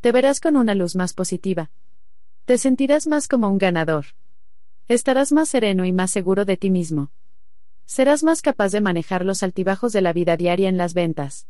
Te 0.00 0.10
verás 0.10 0.40
con 0.40 0.56
una 0.56 0.74
luz 0.74 0.96
más 0.96 1.14
positiva. 1.14 1.70
Te 2.46 2.58
sentirás 2.58 3.06
más 3.06 3.28
como 3.28 3.48
un 3.48 3.58
ganador. 3.58 4.06
Estarás 4.88 5.32
más 5.32 5.50
sereno 5.50 5.84
y 5.84 5.92
más 5.92 6.10
seguro 6.10 6.46
de 6.46 6.56
ti 6.56 6.70
mismo. 6.70 7.10
Serás 7.84 8.24
más 8.24 8.40
capaz 8.40 8.72
de 8.72 8.80
manejar 8.80 9.22
los 9.22 9.42
altibajos 9.42 9.92
de 9.92 10.00
la 10.00 10.14
vida 10.14 10.38
diaria 10.38 10.70
en 10.70 10.78
las 10.78 10.94
ventas. 10.94 11.46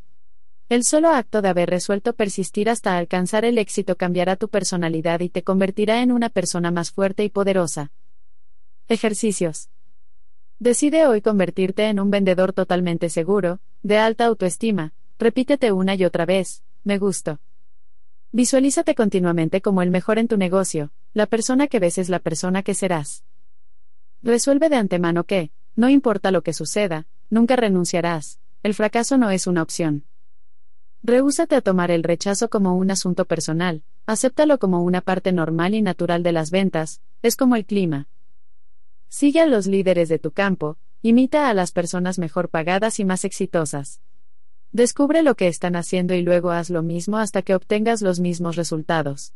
El 0.68 0.82
solo 0.82 1.10
acto 1.10 1.40
de 1.40 1.48
haber 1.48 1.70
resuelto 1.70 2.14
persistir 2.14 2.68
hasta 2.68 2.98
alcanzar 2.98 3.44
el 3.44 3.56
éxito 3.56 3.96
cambiará 3.96 4.34
tu 4.34 4.48
personalidad 4.48 5.20
y 5.20 5.28
te 5.28 5.44
convertirá 5.44 6.02
en 6.02 6.10
una 6.10 6.30
persona 6.30 6.72
más 6.72 6.90
fuerte 6.90 7.22
y 7.22 7.28
poderosa. 7.28 7.92
Ejercicios. 8.88 9.70
Decide 10.58 11.06
hoy 11.06 11.22
convertirte 11.22 11.84
en 11.84 12.00
un 12.00 12.10
vendedor 12.10 12.52
totalmente 12.52 13.08
seguro, 13.08 13.60
de 13.84 13.98
alta 13.98 14.24
autoestima. 14.24 14.94
Repítete 15.16 15.70
una 15.70 15.94
y 15.94 16.04
otra 16.04 16.26
vez, 16.26 16.64
me 16.82 16.98
gusto. 16.98 17.38
Visualízate 18.32 18.96
continuamente 18.96 19.62
como 19.62 19.80
el 19.82 19.90
mejor 19.90 20.18
en 20.18 20.26
tu 20.26 20.36
negocio, 20.36 20.90
la 21.14 21.26
persona 21.26 21.68
que 21.68 21.78
ves 21.78 21.98
es 21.98 22.08
la 22.08 22.18
persona 22.18 22.64
que 22.64 22.74
serás. 22.74 23.24
Resuelve 24.22 24.68
de 24.68 24.76
antemano 24.76 25.24
que, 25.24 25.52
no 25.76 25.88
importa 25.88 26.30
lo 26.30 26.42
que 26.42 26.52
suceda, 26.52 27.06
nunca 27.30 27.54
renunciarás, 27.54 28.40
el 28.62 28.74
fracaso 28.74 29.16
no 29.16 29.30
es 29.30 29.46
una 29.46 29.62
opción. 29.62 30.04
Rehúsate 31.04 31.54
a 31.54 31.60
tomar 31.60 31.92
el 31.92 32.02
rechazo 32.02 32.50
como 32.50 32.76
un 32.76 32.90
asunto 32.90 33.26
personal, 33.26 33.84
acéptalo 34.06 34.58
como 34.58 34.82
una 34.82 35.00
parte 35.00 35.30
normal 35.30 35.74
y 35.74 35.82
natural 35.82 36.24
de 36.24 36.32
las 36.32 36.50
ventas, 36.50 37.00
es 37.22 37.36
como 37.36 37.54
el 37.54 37.64
clima. 37.64 38.08
Sigue 39.08 39.40
a 39.40 39.46
los 39.46 39.68
líderes 39.68 40.08
de 40.08 40.18
tu 40.18 40.32
campo, 40.32 40.76
imita 41.00 41.48
a 41.48 41.54
las 41.54 41.70
personas 41.70 42.18
mejor 42.18 42.48
pagadas 42.48 42.98
y 42.98 43.04
más 43.04 43.24
exitosas. 43.24 44.00
Descubre 44.72 45.22
lo 45.22 45.36
que 45.36 45.46
están 45.46 45.76
haciendo 45.76 46.14
y 46.14 46.22
luego 46.22 46.50
haz 46.50 46.70
lo 46.70 46.82
mismo 46.82 47.18
hasta 47.18 47.42
que 47.42 47.54
obtengas 47.54 48.02
los 48.02 48.18
mismos 48.18 48.56
resultados. 48.56 49.32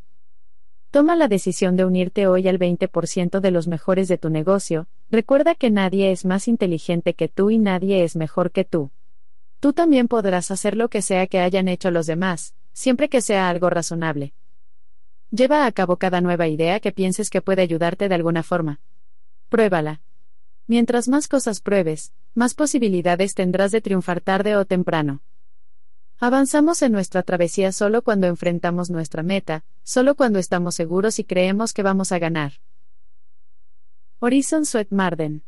Toma 0.93 1.17
la 1.17 1.27
decisión 1.27 1.75
de 1.75 1.87
unirte 1.87 2.27
hoy 2.27 2.47
al 2.49 2.59
20% 2.59 3.41
de 3.41 3.51
los 3.51 3.67
mejores 3.67 4.09
de 4.09 4.19
tu 4.19 4.29
negocio, 4.29 4.89
recuerda 5.11 5.55
que 5.55 5.71
nadie 5.71 6.13
es 6.13 6.27
más 6.27 6.49
inteligente 6.49 7.15
que 7.15 7.29
tú 7.29 7.51
y 7.51 7.57
nadie 7.57 8.05
es 8.05 8.15
mejor 8.15 8.51
que 8.51 8.65
tú. 8.67 8.91
Tú 9.59 9.73
también 9.73 10.07
podrás 10.07 10.51
hacer 10.51 10.77
lo 10.77 10.91
que 10.91 11.01
sea 11.01 11.27
que 11.29 11.41
hayan 11.41 11.69
hecho 11.69 11.91
los 11.91 12.05
demás, 12.05 12.55
siempre 12.75 13.09
que 13.09 13.23
sea 13.23 13.49
algo 13.49 13.71
razonable. 13.71 14.35
Lleva 15.31 15.65
a 15.65 15.73
cabo 15.73 15.97
cada 15.97 16.21
nueva 16.21 16.47
idea 16.47 16.79
que 16.79 16.93
pienses 16.93 17.31
que 17.31 17.41
puede 17.41 17.63
ayudarte 17.63 18.11
de 18.11 18.15
alguna 18.15 18.43
forma. 18.43 18.79
Pruébala. 19.49 20.03
Mientras 20.67 21.09
más 21.09 21.27
cosas 21.27 21.63
pruebes, 21.63 22.13
más 22.35 22.53
posibilidades 22.53 23.33
tendrás 23.33 23.73
de 23.73 23.81
triunfar 23.81 24.21
tarde 24.21 24.57
o 24.57 24.67
temprano. 24.67 25.23
Avanzamos 26.25 26.83
en 26.83 26.93
nuestra 26.93 27.25
travesía 27.25 27.73
solo 27.73 28.03
cuando 28.03 28.29
enfrentamos 28.29 28.91
nuestra 28.91 29.25
meta, 29.25 29.65
solo 29.83 30.15
cuando 30.15 30.39
estamos 30.39 30.77
seguros 30.77 31.19
y 31.19 31.25
creemos 31.25 31.73
que 31.73 31.83
vamos 31.83 32.13
a 32.13 32.21
ganar. 32.21 32.53
Horizon 34.21 34.65
Sweat 34.65 34.93
Marden. 34.93 35.43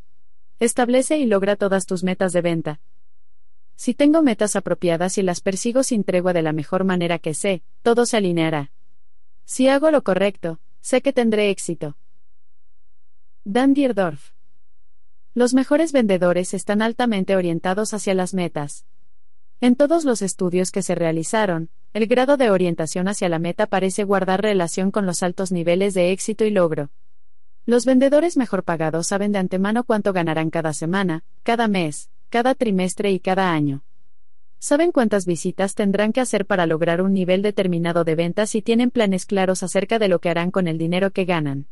Establece 0.59 1.16
y 1.18 1.26
logra 1.26 1.55
todas 1.55 1.86
tus 1.86 2.02
metas 2.02 2.32
de 2.32 2.40
venta, 2.40 2.80
si 3.76 3.94
tengo 3.94 4.22
metas 4.22 4.56
apropiadas 4.56 5.18
y 5.18 5.22
las 5.22 5.40
persigo 5.40 5.82
sin 5.82 6.05
tregua 6.05 6.32
de 6.32 6.42
la 6.42 6.52
mejor 6.52 6.84
manera 6.84 7.18
que 7.18 7.34
sé, 7.34 7.62
todo 7.82 8.06
se 8.06 8.16
alineará. 8.16 8.70
Si 9.44 9.68
hago 9.68 9.90
lo 9.90 10.02
correcto, 10.02 10.60
sé 10.80 11.02
que 11.02 11.12
tendré 11.12 11.51
éxito. 11.51 11.96
Dan 13.44 13.74
Dierdorf. 13.74 14.32
Los 15.34 15.55
mejores 15.55 15.92
vendedores 15.92 16.55
están 16.55 16.82
altamente 16.82 17.36
orientados 17.36 17.92
hacia 17.92 18.14
las 18.14 18.32
metas. 18.32 18.86
En 19.60 19.76
todos 19.76 20.05
los 20.05 20.20
estudios 20.20 20.70
que 20.70 20.82
se 20.82 20.94
realizaron, 20.94 21.70
el 21.93 22.06
grado 22.06 22.36
de 22.36 22.51
orientación 22.51 23.09
hacia 23.09 23.28
la 23.28 23.39
meta 23.39 23.66
parece 23.66 24.05
guardar 24.05 24.43
relación 24.43 24.90
con 24.90 25.06
los 25.06 25.22
altos 25.22 25.52
niveles 25.52 25.94
de 25.94 26.10
éxito 26.10 26.44
y 26.44 26.51
logro. 26.51 26.90
Los 27.66 27.86
vendedores 27.86 28.36
mejor 28.36 28.64
pagados 28.64 29.06
saben 29.06 29.32
de 29.32 29.39
antemano 29.39 29.85
cuánto 29.85 30.12
ganarán 30.12 30.51
cada 30.51 30.72
semana, 30.72 31.24
cada 31.44 31.68
mes, 31.68 32.10
cada 32.28 32.55
trimestre 32.55 33.10
y 33.10 33.20
cada 33.20 33.52
año. 33.52 33.85
Saben 34.59 34.93
cuántas 34.93 35.24
visitas 35.24 35.74
tendrán 35.74 36.12
que 36.12 36.20
hacer 36.20 36.47
para 36.47 36.66
lograr 36.66 37.01
un 37.01 37.12
nivel 37.12 37.43
determinado 37.43 38.02
de 38.02 38.16
ventas 38.16 38.55
y 38.55 38.62
tienen 38.62 38.90
planes 38.90 39.24
claros 39.24 39.62
acerca 39.62 39.98
de 39.98 40.09
lo 40.09 40.18
que 40.18 40.31
harán 40.31 40.51
con 40.51 40.68
el 40.68 40.78
dinero 40.78 41.10
que 41.10 41.24
ganan. 41.26 41.68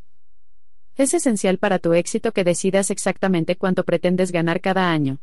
Es 0.97 1.15
esencial 1.15 1.59
para 1.59 1.79
tu 1.79 1.95
éxito 1.95 2.33
que 2.33 2.45
decidas 2.45 2.91
exactamente 2.91 3.57
cuánto 3.57 3.85
pretendes 3.85 4.31
ganar 4.31 4.61
cada 4.61 4.91
año. 4.91 5.19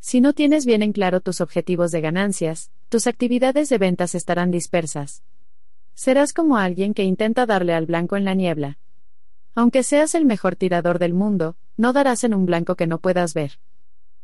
Si 0.00 0.20
no 0.20 0.32
tienes 0.32 0.64
bien 0.64 0.82
en 0.82 0.92
claro 0.92 1.20
tus 1.20 1.40
objetivos 1.40 1.90
de 1.90 2.00
ganancias, 2.00 2.70
tus 2.88 3.06
actividades 3.06 3.68
de 3.68 3.78
ventas 3.78 4.14
estarán 4.14 4.50
dispersas. 4.50 5.22
Serás 5.94 6.32
como 6.32 6.56
alguien 6.56 6.94
que 6.94 7.02
intenta 7.02 7.44
darle 7.44 7.74
al 7.74 7.86
blanco 7.86 8.16
en 8.16 8.24
la 8.24 8.34
niebla. 8.34 8.78
Aunque 9.54 9.82
seas 9.82 10.14
el 10.14 10.24
mejor 10.24 10.54
tirador 10.54 10.98
del 10.98 11.14
mundo, 11.14 11.56
no 11.76 11.92
darás 11.92 12.22
en 12.22 12.34
un 12.34 12.46
blanco 12.46 12.76
que 12.76 12.86
no 12.86 12.98
puedas 12.98 13.34
ver. 13.34 13.58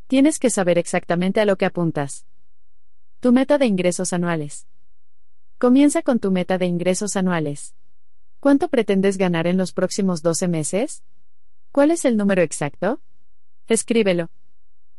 Tienes 0.07 0.39
que 0.39 0.51
saber 0.51 0.79
exactamente 0.79 1.41
a 1.41 1.45
lo 1.45 1.57
que 1.57 1.65
apuntas. 1.65 2.27
Tu 3.21 3.33
meta 3.33 3.59
de 3.59 3.67
ingresos 3.67 4.13
anuales. 4.13 4.69
Comienza 5.59 6.03
con 6.03 6.21
tu 6.21 6.31
meta 6.31 6.59
de 6.59 6.67
ingresos 6.67 7.17
anuales. 7.17 7.75
¿Cuánto 8.39 8.69
pretendes 8.69 9.17
ganar 9.17 9.47
en 9.47 9.57
los 9.57 9.73
próximos 9.73 10.23
12 10.23 10.47
meses? 10.47 11.03
¿Cuál 11.73 11.91
es 11.91 12.05
el 12.05 12.17
número 12.17 12.43
exacto? 12.43 13.01
Escríbelo. 13.67 14.31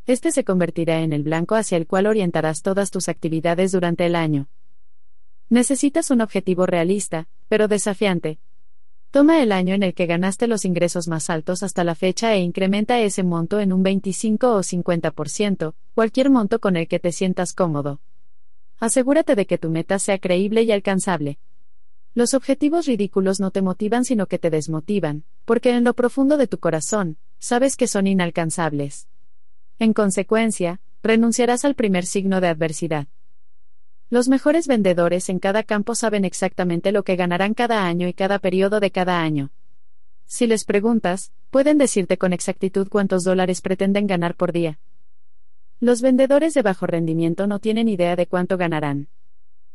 Este 0.06 0.30
se 0.30 0.44
convertirá 0.44 1.00
en 1.00 1.12
el 1.12 1.24
blanco 1.24 1.56
hacia 1.56 1.76
el 1.76 1.88
cual 1.88 2.06
orientarás 2.06 2.62
todas 2.62 2.92
tus 2.92 3.08
actividades 3.08 3.72
durante 3.72 4.06
el 4.06 4.14
año. 4.14 4.48
Necesitas 5.48 6.12
un 6.12 6.20
objetivo 6.20 6.64
realista, 6.64 7.26
pero 7.48 7.66
desafiante. 7.66 8.38
Toma 9.10 9.42
el 9.42 9.50
año 9.50 9.74
en 9.74 9.82
el 9.82 9.94
que 9.94 10.06
ganaste 10.06 10.46
los 10.46 10.64
ingresos 10.64 11.08
más 11.08 11.28
altos 11.28 11.64
hasta 11.64 11.82
la 11.82 11.96
fecha 11.96 12.34
e 12.34 12.38
incrementa 12.38 13.00
ese 13.00 13.24
monto 13.24 13.58
en 13.58 13.72
un 13.72 13.82
25 13.82 14.54
o 14.54 14.60
50%, 14.60 15.74
cualquier 15.96 16.30
monto 16.30 16.60
con 16.60 16.76
el 16.76 16.86
que 16.86 17.00
te 17.00 17.10
sientas 17.10 17.52
cómodo. 17.52 18.00
Asegúrate 18.78 19.34
de 19.34 19.46
que 19.46 19.58
tu 19.58 19.70
meta 19.70 19.98
sea 19.98 20.20
creíble 20.20 20.62
y 20.62 20.70
alcanzable. 20.70 21.38
Los 22.14 22.32
objetivos 22.32 22.86
ridículos 22.86 23.40
no 23.40 23.50
te 23.50 23.60
motivan 23.60 24.04
sino 24.04 24.26
que 24.28 24.38
te 24.38 24.50
desmotivan, 24.50 25.24
porque 25.44 25.70
en 25.70 25.82
lo 25.82 25.94
profundo 25.94 26.36
de 26.36 26.46
tu 26.46 26.58
corazón, 26.58 27.18
sabes 27.40 27.74
que 27.74 27.88
son 27.88 28.06
inalcanzables. 28.06 29.08
En 29.78 29.92
consecuencia, 29.92 30.80
renunciarás 31.02 31.64
al 31.66 31.74
primer 31.74 32.06
signo 32.06 32.40
de 32.40 32.48
adversidad. 32.48 33.08
Los 34.08 34.28
mejores 34.28 34.66
vendedores 34.66 35.28
en 35.28 35.38
cada 35.38 35.64
campo 35.64 35.94
saben 35.94 36.24
exactamente 36.24 36.92
lo 36.92 37.02
que 37.02 37.16
ganarán 37.16 37.52
cada 37.52 37.84
año 37.84 38.08
y 38.08 38.14
cada 38.14 38.38
periodo 38.38 38.80
de 38.80 38.90
cada 38.90 39.20
año. 39.20 39.50
Si 40.24 40.46
les 40.46 40.64
preguntas, 40.64 41.32
pueden 41.50 41.76
decirte 41.76 42.16
con 42.16 42.32
exactitud 42.32 42.88
cuántos 42.88 43.22
dólares 43.22 43.60
pretenden 43.60 44.06
ganar 44.06 44.34
por 44.34 44.52
día. 44.52 44.78
Los 45.78 46.00
vendedores 46.00 46.54
de 46.54 46.62
bajo 46.62 46.86
rendimiento 46.86 47.46
no 47.46 47.58
tienen 47.58 47.88
idea 47.88 48.16
de 48.16 48.26
cuánto 48.26 48.56
ganarán. 48.56 49.08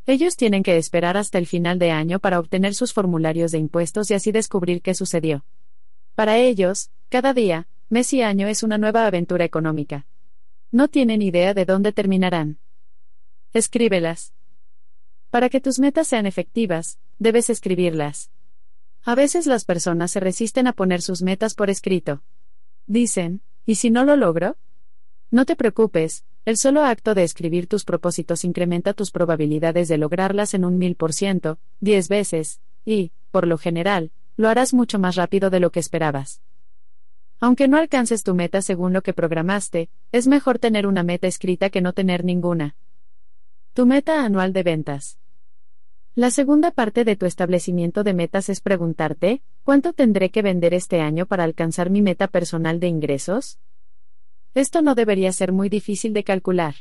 Ellos 0.08 0.36
tienen 0.36 0.64
que 0.64 0.78
esperar 0.78 1.16
hasta 1.16 1.38
el 1.38 1.46
final 1.46 1.78
de 1.78 1.92
año 1.92 2.20
para 2.20 2.40
obtener 2.40 2.74
sus 2.74 2.92
formularios 2.92 3.52
de 3.52 3.60
impuestos 3.60 4.10
y 4.10 4.16
así 4.16 4.32
descubrir 4.32 4.82
qué 4.82 4.96
sucedió. 4.96 5.46
Para 6.16 6.38
ellos, 6.38 6.90
cada 7.10 7.34
día, 7.34 7.68
mes 7.92 8.14
y 8.14 8.22
año 8.22 8.48
es 8.48 8.64
una 8.64 8.78
nueva 8.78 9.06
aventura 9.06 9.44
económica. 9.44 10.08
No 10.72 10.88
tienen 10.88 11.22
idea 11.22 11.54
de 11.54 11.66
dónde 11.66 11.92
terminarán. 11.92 12.58
Escríbelas. 13.54 14.34
Para 15.30 15.50
que 15.50 15.60
tus 15.60 15.78
metas 15.78 16.08
sean 16.08 16.26
efectivas, 16.26 17.00
debes 17.20 17.50
escribirlas. 17.50 18.32
A 19.04 19.14
veces 19.16 19.46
las 19.46 19.66
personas 19.66 20.12
se 20.12 20.22
resisten 20.22 20.68
a 20.68 20.74
poner 20.74 21.02
sus 21.02 21.22
metas 21.22 21.54
por 21.54 21.70
escrito. 21.70 22.24
Dicen, 22.88 23.42
¿y 23.66 23.76
si 23.76 23.90
no 23.90 24.06
lo 24.06 24.16
logro? 24.16 24.56
No 25.30 25.46
te 25.46 25.58
preocupes, 25.58 26.24
el 26.46 26.58
solo 26.58 26.84
acto 26.86 27.14
de 27.14 27.24
escribir 27.24 27.68
tus 27.68 27.84
propósitos 27.84 28.46
incrementa 28.46 28.94
tus 28.94 29.12
probabilidades 29.12 29.90
de 29.90 29.98
lograrlas 29.98 30.54
en 30.54 30.64
un 30.64 30.78
mil 30.78 30.96
por 30.96 31.12
ciento, 31.12 31.60
diez 31.82 32.08
veces, 32.08 32.62
y, 32.86 33.12
por 33.32 33.48
lo 33.48 33.58
general, 33.58 34.12
lo 34.38 34.48
harás 34.48 34.74
mucho 34.74 34.98
más 34.98 35.16
rápido 35.16 35.50
de 35.50 35.60
lo 35.60 35.72
que 35.72 35.82
esperabas. 35.82 36.42
Aunque 37.44 37.68
no 37.68 37.78
alcances 37.78 38.22
tu 38.22 38.36
meta 38.36 38.62
según 38.62 38.94
lo 38.94 39.02
que 39.02 39.14
programaste, 39.14 39.90
es 40.12 40.28
mejor 40.28 40.60
tener 40.60 40.86
una 40.86 41.02
meta 41.02 41.26
escrita 41.26 41.72
que 41.72 41.82
no 41.82 41.92
tener 41.92 42.24
ninguna. 42.24 42.76
Tu 43.74 43.88
meta 43.88 44.24
anual 44.24 44.54
de 44.54 44.62
ventas. 44.62 45.18
La 46.14 46.30
segunda 46.30 46.70
parte 46.70 47.04
de 47.04 47.16
tu 47.16 47.26
establecimiento 47.26 48.04
de 48.04 48.14
metas 48.14 48.50
es 48.50 48.62
preguntarte, 48.62 49.42
¿cuánto 49.64 49.94
tendré 49.94 50.30
que 50.30 50.44
vender 50.44 50.76
este 50.76 51.02
año 51.02 51.26
para 51.26 51.44
alcanzar 51.44 51.90
mi 51.90 52.04
meta 52.04 52.28
personal 52.28 52.80
de 52.80 52.90
ingresos? 52.90 53.58
Esto 54.54 54.84
no 54.84 54.94
debería 54.94 55.32
ser 55.32 55.52
muy 55.52 55.68
difícil 55.68 56.14
de 56.14 56.24
calcular. 56.24 56.76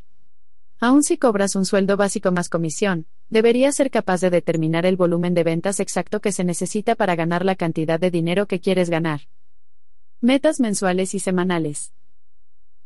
Aun 0.78 1.02
si 1.02 1.16
cobras 1.16 1.56
un 1.56 1.64
sueldo 1.64 1.96
básico 1.96 2.32
más 2.32 2.50
comisión, 2.50 3.06
deberías 3.30 3.76
ser 3.76 3.90
capaz 3.90 4.20
de 4.20 4.28
determinar 4.28 4.84
el 4.84 4.96
volumen 4.96 5.32
de 5.32 5.42
ventas 5.42 5.80
exacto 5.80 6.20
que 6.20 6.32
se 6.32 6.44
necesita 6.44 6.96
para 6.96 7.16
ganar 7.16 7.46
la 7.46 7.54
cantidad 7.54 7.98
de 7.98 8.10
dinero 8.10 8.46
que 8.46 8.60
quieres 8.60 8.90
ganar. 8.90 9.22
Metas 10.22 10.60
mensuales 10.60 11.14
y 11.14 11.18
semanales. 11.18 11.94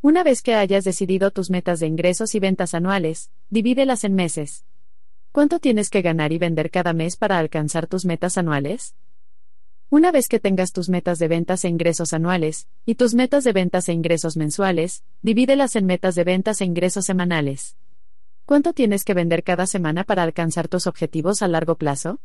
Una 0.01 0.23
vez 0.23 0.41
que 0.41 0.55
hayas 0.55 0.85
decidido 0.85 1.33
tus 1.33 1.51
metas 1.51 1.81
de 1.81 1.89
ingresos 1.89 2.37
y 2.37 2.39
ventas 2.39 2.75
anuales, 2.75 3.33
divídelas 3.51 4.05
en 4.05 4.15
meses. 4.15 4.65
¿Cuánto 5.33 5.59
tienes 5.59 5.91
que 5.91 6.01
ganar 6.01 6.31
y 6.31 6.39
vender 6.39 6.71
cada 6.71 6.93
mes 6.93 7.17
para 7.17 7.41
alcanzar 7.41 7.89
tus 7.89 8.05
metas 8.05 8.39
anuales? 8.39 8.95
Una 9.91 10.13
vez 10.13 10.29
que 10.29 10.39
tengas 10.39 10.71
tus 10.71 10.89
metas 10.89 11.19
de 11.19 11.27
ventas 11.27 11.65
e 11.65 11.69
ingresos 11.69 12.13
anuales, 12.13 12.69
y 12.87 12.95
tus 12.95 13.15
metas 13.15 13.43
de 13.43 13.53
ventas 13.53 13.89
e 13.89 13.93
ingresos 13.95 14.37
mensuales, 14.37 15.03
divídelas 15.21 15.75
en 15.75 15.87
metas 15.87 16.15
de 16.15 16.23
ventas 16.23 16.61
e 16.61 16.67
ingresos 16.67 17.05
semanales. 17.05 17.77
¿Cuánto 18.45 18.73
tienes 18.75 19.03
que 19.03 19.13
vender 19.13 19.43
cada 19.43 19.67
semana 19.67 20.05
para 20.05 20.23
alcanzar 20.23 20.69
tus 20.69 20.87
objetivos 20.87 21.43
a 21.43 21.49
largo 21.49 21.75
plazo? 21.75 22.21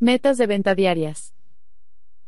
Metas 0.00 0.38
de 0.38 0.46
venta 0.46 0.74
diarias. 0.74 1.34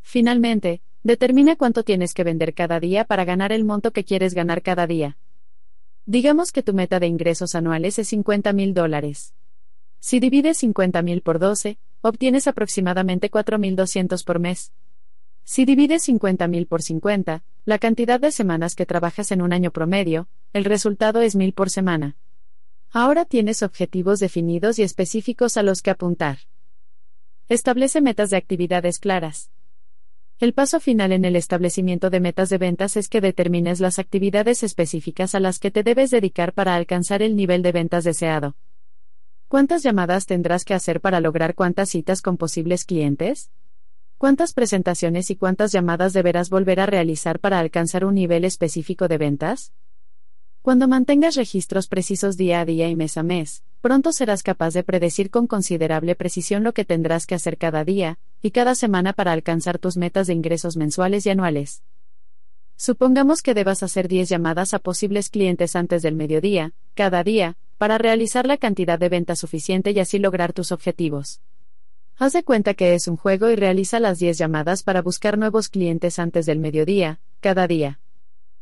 Finalmente, 0.03 0.83
determina 1.07 1.55
cuánto 1.55 1.85
tienes 1.85 2.15
que 2.15 2.25
vender 2.25 2.53
cada 2.53 2.81
día 2.81 3.05
para 3.05 3.25
ganar 3.25 3.53
el 3.53 3.65
monto 3.65 3.93
que 3.93 4.03
quieres 4.03 4.35
ganar 4.35 4.61
cada 4.61 4.89
día. 4.89 5.17
Digamos 6.05 6.51
que 6.51 6.65
tu 6.65 6.75
meta 6.75 6.99
de 6.99 7.07
ingresos 7.07 7.55
anuales 7.55 8.01
es 8.01 8.09
50 8.09 8.53
mil 8.53 8.75
dólares. 8.75 9.33
Si 10.01 10.19
divides 10.19 10.59
50 10.59 11.03
mil 11.03 11.23
por 11.23 11.39
12, 11.39 11.79
obtienes 12.01 12.49
aproximadamente 12.49 13.31
4.200 13.31 14.25
por 14.25 14.41
mes. 14.41 14.73
Si 15.45 15.65
divides 15.65 16.09
50.000 16.09 16.67
por 16.67 16.83
50, 16.83 17.45
la 17.67 17.79
cantidad 17.79 18.19
de 18.19 18.33
semanas 18.33 18.75
que 18.75 18.85
trabajas 18.85 19.31
en 19.31 19.43
un 19.43 19.53
año 19.53 19.71
promedio, 19.71 20.27
el 20.53 20.65
resultado 20.65 21.21
es 21.21 21.37
1.000 21.37 21.55
por 21.55 21.71
semana. 21.71 22.17
Ahora 22.91 23.25
tienes 23.25 23.63
objetivos 23.63 24.19
definidos 24.19 24.81
y 24.81 24.83
específicos 24.83 25.57
a 25.57 25.63
los 25.63 25.83
que 25.83 25.91
apuntar. 25.91 26.39
Establece 27.49 28.01
metas 28.01 28.31
de 28.31 28.39
actividades 28.39 28.99
claras. 28.99 29.53
El 30.39 30.53
paso 30.53 30.81
final 30.81 31.13
en 31.13 31.25
el 31.25 31.35
establecimiento 31.35 32.11
de 32.11 32.21
metas 32.21 32.51
de 32.51 32.59
ventas 32.59 32.99
es 32.99 33.09
que 33.09 33.23
determines 33.23 33.81
las 33.81 33.99
actividades 33.99 34.63
específicas 34.63 35.35
a 35.35 35.41
las 35.41 35.59
que 35.59 35.71
te 35.71 35.83
debes 35.83 36.11
dedicar 36.11 36.53
para 36.53 36.75
alcanzar 36.75 37.23
el 37.23 37.37
nivel 37.37 37.63
de 37.63 37.73
ventas 37.73 38.05
deseado. 38.05 38.55
¿Cuántas 39.49 39.83
llamadas 39.83 40.27
tendrás 40.27 40.67
que 40.67 40.75
hacer 40.75 41.01
para 41.01 41.21
lograr 41.21 41.55
cuántas 41.55 41.89
citas 41.89 42.21
con 42.21 42.37
posibles 42.37 42.85
clientes? 42.85 43.51
¿Cuántas 44.19 44.53
presentaciones 44.53 45.31
y 45.31 45.37
cuántas 45.37 45.73
llamadas 45.73 46.13
deberás 46.13 46.51
volver 46.51 46.81
a 46.81 46.87
realizar 46.87 47.41
para 47.41 47.59
alcanzar 47.59 48.05
un 48.05 48.17
nivel 48.17 48.45
específico 48.45 49.09
de 49.09 49.17
ventas? 49.17 49.73
Cuando 50.67 50.89
mantengas 50.89 51.37
registros 51.37 51.87
precisos 51.87 52.37
día 52.37 52.59
a 52.59 52.65
día 52.65 52.89
y 52.89 52.97
mes 52.97 53.17
a 53.17 53.23
mes, 53.23 53.63
pronto 53.81 54.11
serás 54.11 54.43
capaz 54.43 54.75
de 54.75 54.83
predecir 54.83 55.31
con 55.31 55.47
considerable 55.47 56.17
precisión 56.17 56.65
lo 56.65 56.75
que 56.75 56.85
tendrás 56.85 57.25
que 57.25 57.37
hacer 57.37 57.57
cada 57.57 57.85
día 57.85 58.19
y 58.43 58.51
cada 58.51 58.75
semana 58.75 59.13
para 59.13 59.31
alcanzar 59.31 59.79
tus 59.79 59.97
metas 59.97 60.27
de 60.27 60.33
ingresos 60.33 60.77
mensuales 60.77 61.25
y 61.25 61.31
anuales. 61.31 61.85
Supongamos 62.75 63.43
que 63.43 63.55
debas 63.55 63.85
hacer 63.85 64.09
10 64.09 64.29
llamadas 64.29 64.75
a 64.75 64.81
posibles 64.81 65.31
clientes 65.31 65.77
antes 65.77 66.03
del 66.03 66.17
mediodía, 66.17 66.73
cada 66.97 67.23
día, 67.23 67.57
para 67.79 67.97
realizar 67.97 68.45
la 68.49 68.57
cantidad 68.57 68.99
de 68.99 69.09
ventas 69.09 69.39
suficiente 69.39 69.93
y 69.93 70.01
así 70.01 70.19
lograr 70.19 70.53
tus 70.53 70.73
objetivos. 70.73 71.43
Haz 72.17 72.33
de 72.33 72.43
cuenta 72.43 72.75
que 72.75 72.95
es 72.95 73.07
un 73.07 73.17
juego 73.17 73.51
y 73.51 73.55
realiza 73.55 74.01
las 74.01 74.19
10 74.19 74.37
llamadas 74.37 74.83
para 74.83 75.01
buscar 75.01 75.39
nuevos 75.39 75.69
clientes 75.69 76.19
antes 76.19 76.45
del 76.45 76.59
mediodía, 76.59 77.21
cada 77.39 77.69
día. 77.69 78.01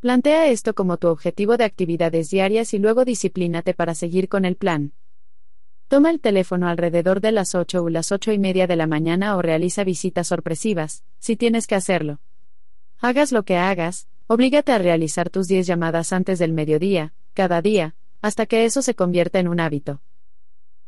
Plantea 0.05 0.49
esto 0.49 0.75
como 0.75 0.97
tu 0.97 1.07
objetivo 1.07 1.57
de 1.57 1.63
actividades 1.63 2.29
diarias 2.29 2.75
y 2.75 2.77
luego 2.77 3.05
disciplínate 3.05 3.73
para 3.73 3.95
seguir 3.95 4.29
con 4.29 4.45
el 4.45 4.55
plan. 4.55 4.93
Toma 5.87 6.11
el 6.11 6.19
teléfono 6.19 6.67
alrededor 6.67 7.21
de 7.21 7.31
las 7.31 7.55
8 7.55 7.81
o 7.81 7.89
las 7.89 8.11
8 8.11 8.31
y 8.31 8.37
media 8.37 8.67
de 8.67 8.75
la 8.75 8.85
mañana 8.85 9.35
o 9.35 9.41
realiza 9.41 9.83
visitas 9.83 10.27
sorpresivas, 10.27 11.03
si 11.17 11.35
tienes 11.35 11.65
que 11.65 11.73
hacerlo. 11.73 12.19
Hagas 12.99 13.31
lo 13.31 13.45
que 13.45 13.57
hagas, 13.57 14.07
oblígate 14.27 14.73
a 14.73 14.77
realizar 14.77 15.31
tus 15.31 15.47
10 15.47 15.65
llamadas 15.65 16.13
antes 16.13 16.37
del 16.37 16.53
mediodía, 16.53 17.15
cada 17.33 17.63
día, 17.63 17.95
hasta 18.21 18.45
que 18.45 18.65
eso 18.65 18.83
se 18.83 18.93
convierta 18.93 19.39
en 19.39 19.47
un 19.47 19.59
hábito. 19.59 20.03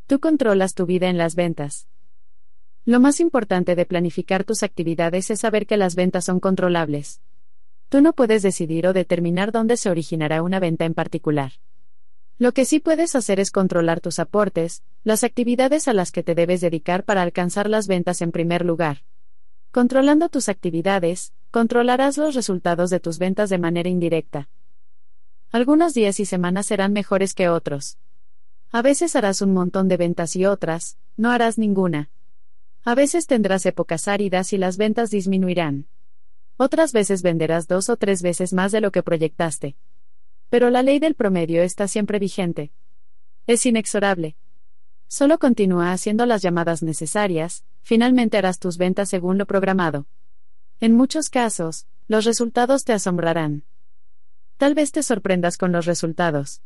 Tú 0.05 0.19
controlas 0.19 0.75
tu 0.75 0.85
vida 0.85 1.09
en 1.09 1.17
las 1.17 1.33
ventas. 1.33 1.87
Lo 2.85 2.99
más 2.99 3.19
importante 3.19 3.73
de 3.73 3.87
planificar 3.87 4.43
tus 4.43 4.61
actividades 4.61 5.31
es 5.31 5.39
saber 5.39 5.65
que 5.65 5.77
las 5.77 5.95
ventas 5.95 6.25
son 6.25 6.39
controlables. 6.39 7.19
Tú 7.89 8.01
no 8.01 8.13
puedes 8.13 8.43
decidir 8.43 8.85
o 8.87 8.93
determinar 8.93 9.51
dónde 9.51 9.77
se 9.77 9.89
originará 9.89 10.41
una 10.41 10.59
venta 10.59 10.83
en 10.83 10.93
particular. 10.93 11.53
Lo 12.37 12.51
que 12.51 12.65
sí 12.65 12.79
puedes 12.79 13.15
hacer 13.15 13.39
es 13.39 13.49
controlar 13.49 14.01
tus 14.01 14.19
aportes, 14.19 14.83
las 15.03 15.23
actividades 15.23 15.87
a 15.87 15.93
las 15.93 16.11
que 16.11 16.21
te 16.21 16.35
debes 16.35 16.61
dedicar 16.61 17.03
para 17.03 17.21
alcanzar 17.21 17.69
las 17.69 17.87
ventas 17.87 18.21
en 18.21 18.31
primer 18.31 18.65
lugar. 18.65 19.03
Controlando 19.71 20.27
tus 20.27 20.49
actividades, 20.49 21.33
controlarás 21.49 22.17
los 22.17 22.35
resultados 22.35 22.89
de 22.89 22.99
tus 22.99 23.19
ventas 23.19 23.49
de 23.49 23.57
manera 23.57 23.89
indirecta. 23.89 24.49
Algunos 25.49 25.93
días 25.93 26.19
y 26.19 26.25
semanas 26.25 26.65
serán 26.65 26.91
mejores 26.91 27.33
que 27.33 27.47
otros. 27.47 27.97
A 28.69 28.81
veces 28.81 29.15
harás 29.15 29.41
un 29.41 29.53
montón 29.53 29.87
de 29.87 29.95
ventas 29.95 30.35
y 30.35 30.45
otras, 30.45 30.97
no 31.15 31.31
harás 31.31 31.57
ninguna. 31.57 32.11
A 32.83 32.95
veces 32.95 33.27
tendrás 33.27 33.65
épocas 33.65 34.09
áridas 34.09 34.51
y 34.51 34.57
las 34.57 34.75
ventas 34.77 35.09
disminuirán. 35.09 35.87
Otras 36.57 36.91
veces 36.91 37.21
venderás 37.21 37.67
dos 37.67 37.89
o 37.89 37.97
tres 37.97 38.23
veces 38.23 38.51
más 38.51 38.71
de 38.71 38.81
lo 38.81 38.91
que 38.91 39.03
proyectaste. 39.03 39.75
Pero 40.49 40.69
la 40.71 40.81
ley 40.81 40.97
del 40.97 41.13
promedio 41.13 41.61
está 41.61 41.87
siempre 41.87 42.17
vigente. 42.17 42.71
Es 43.45 43.65
inexorable. 43.65 44.35
Solo 45.07 45.37
continúa 45.37 45.91
haciendo 45.91 46.25
las 46.25 46.41
llamadas 46.41 46.83
necesarias, 46.83 47.63
finalmente 47.81 48.37
harás 48.37 48.59
tus 48.59 48.77
ventas 48.77 49.09
según 49.09 49.37
lo 49.37 49.45
programado. 49.45 50.07
En 50.79 50.95
muchos 50.95 51.29
casos, 51.29 51.85
los 52.07 52.25
resultados 52.25 52.83
te 52.83 52.93
asombrarán. 52.93 53.63
Tal 54.57 54.73
vez 54.73 54.91
te 54.91 55.03
sorprendas 55.03 55.57
con 55.57 55.71
los 55.71 55.85
resultados. 55.85 56.61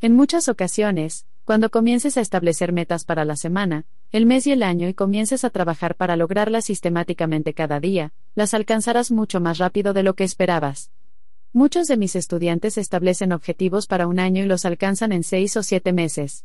En 0.00 0.14
muchas 0.14 0.48
ocasiones, 0.48 1.26
cuando 1.44 1.70
comiences 1.70 2.16
a 2.16 2.20
establecer 2.20 2.72
metas 2.72 3.04
para 3.04 3.24
la 3.24 3.36
semana, 3.36 3.86
el 4.12 4.26
mes 4.26 4.46
y 4.46 4.52
el 4.52 4.62
año 4.62 4.88
y 4.88 4.94
comiences 4.94 5.44
a 5.44 5.50
trabajar 5.50 5.96
para 5.96 6.16
lograrlas 6.16 6.66
sistemáticamente 6.66 7.54
cada 7.54 7.80
día, 7.80 8.12
las 8.34 8.54
alcanzarás 8.54 9.10
mucho 9.10 9.40
más 9.40 9.58
rápido 9.58 9.92
de 9.92 10.02
lo 10.02 10.14
que 10.14 10.24
esperabas. 10.24 10.90
Muchos 11.52 11.88
de 11.88 11.96
mis 11.96 12.16
estudiantes 12.16 12.78
establecen 12.78 13.32
objetivos 13.32 13.86
para 13.86 14.06
un 14.06 14.18
año 14.18 14.44
y 14.44 14.46
los 14.46 14.64
alcanzan 14.64 15.12
en 15.12 15.22
seis 15.22 15.56
o 15.56 15.62
siete 15.62 15.92
meses. 15.92 16.44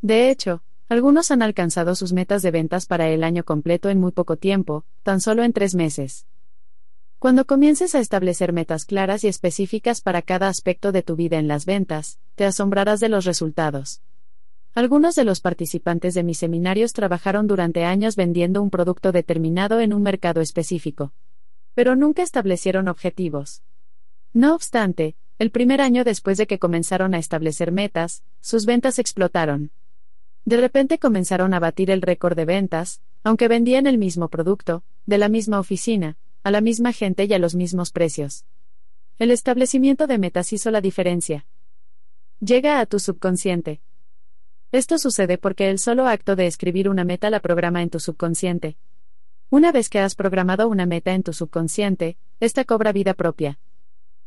De 0.00 0.30
hecho, 0.30 0.62
algunos 0.88 1.30
han 1.30 1.42
alcanzado 1.42 1.94
sus 1.94 2.12
metas 2.12 2.42
de 2.42 2.50
ventas 2.50 2.86
para 2.86 3.08
el 3.08 3.24
año 3.24 3.44
completo 3.44 3.88
en 3.88 3.98
muy 4.00 4.12
poco 4.12 4.36
tiempo, 4.36 4.84
tan 5.02 5.20
solo 5.20 5.44
en 5.44 5.52
tres 5.52 5.74
meses. 5.74 6.26
Cuando 7.18 7.46
comiences 7.46 7.94
a 7.94 8.00
establecer 8.00 8.52
metas 8.52 8.84
claras 8.84 9.22
y 9.22 9.28
específicas 9.28 10.00
para 10.00 10.22
cada 10.22 10.48
aspecto 10.48 10.90
de 10.90 11.02
tu 11.02 11.14
vida 11.14 11.38
en 11.38 11.46
las 11.46 11.64
ventas, 11.64 12.18
te 12.34 12.44
asombrarás 12.44 12.98
de 12.98 13.08
los 13.08 13.24
resultados. 13.24 14.02
Algunos 14.74 15.14
de 15.16 15.24
los 15.24 15.40
participantes 15.40 16.14
de 16.14 16.22
mis 16.22 16.38
seminarios 16.38 16.94
trabajaron 16.94 17.46
durante 17.46 17.84
años 17.84 18.16
vendiendo 18.16 18.62
un 18.62 18.70
producto 18.70 19.12
determinado 19.12 19.80
en 19.80 19.92
un 19.92 20.02
mercado 20.02 20.40
específico. 20.40 21.12
Pero 21.74 21.94
nunca 21.94 22.22
establecieron 22.22 22.88
objetivos. 22.88 23.62
No 24.32 24.54
obstante, 24.54 25.14
el 25.38 25.50
primer 25.50 25.82
año 25.82 26.04
después 26.04 26.38
de 26.38 26.46
que 26.46 26.58
comenzaron 26.58 27.12
a 27.12 27.18
establecer 27.18 27.70
metas, 27.70 28.22
sus 28.40 28.64
ventas 28.64 28.98
explotaron. 28.98 29.72
De 30.46 30.56
repente 30.56 30.98
comenzaron 30.98 31.52
a 31.52 31.60
batir 31.60 31.90
el 31.90 32.00
récord 32.00 32.34
de 32.34 32.46
ventas, 32.46 33.02
aunque 33.24 33.48
vendían 33.48 33.86
el 33.86 33.98
mismo 33.98 34.28
producto, 34.28 34.84
de 35.04 35.18
la 35.18 35.28
misma 35.28 35.60
oficina, 35.60 36.16
a 36.44 36.50
la 36.50 36.62
misma 36.62 36.92
gente 36.92 37.26
y 37.26 37.34
a 37.34 37.38
los 37.38 37.54
mismos 37.54 37.90
precios. 37.90 38.46
El 39.18 39.30
establecimiento 39.30 40.06
de 40.06 40.16
metas 40.16 40.50
hizo 40.54 40.70
la 40.70 40.80
diferencia. 40.80 41.44
Llega 42.40 42.80
a 42.80 42.86
tu 42.86 42.98
subconsciente. 42.98 43.82
Esto 44.72 44.96
sucede 44.96 45.36
porque 45.36 45.68
el 45.68 45.78
solo 45.78 46.06
acto 46.06 46.34
de 46.34 46.46
escribir 46.46 46.88
una 46.88 47.04
meta 47.04 47.28
la 47.28 47.40
programa 47.40 47.82
en 47.82 47.90
tu 47.90 48.00
subconsciente. 48.00 48.78
Una 49.50 49.70
vez 49.70 49.90
que 49.90 49.98
has 49.98 50.14
programado 50.14 50.66
una 50.66 50.86
meta 50.86 51.12
en 51.12 51.22
tu 51.22 51.34
subconsciente, 51.34 52.16
esta 52.40 52.64
cobra 52.64 52.90
vida 52.90 53.12
propia. 53.12 53.58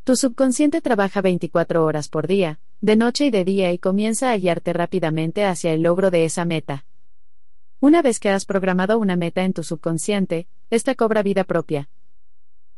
Tu 0.03 0.15
subconsciente 0.15 0.81
trabaja 0.81 1.21
24 1.21 1.83
horas 1.83 2.09
por 2.09 2.27
día, 2.27 2.59
de 2.79 2.95
noche 2.95 3.25
y 3.25 3.31
de 3.31 3.43
día 3.43 3.73
y 3.73 3.79
comienza 3.79 4.31
a 4.31 4.37
guiarte 4.37 4.71
rápidamente 4.71 5.45
hacia 5.45 5.73
el 5.73 5.81
logro 5.81 6.11
de 6.11 6.25
esa 6.25 6.45
meta. 6.45 6.85
Una 7.79 8.03
vez 8.03 8.19
que 8.19 8.29
has 8.29 8.45
programado 8.45 8.99
una 8.99 9.15
meta 9.15 9.43
en 9.45 9.53
tu 9.53 9.63
subconsciente, 9.63 10.47
esta 10.69 10.93
cobra 10.93 11.23
vida 11.23 11.43
propia. 11.43 11.89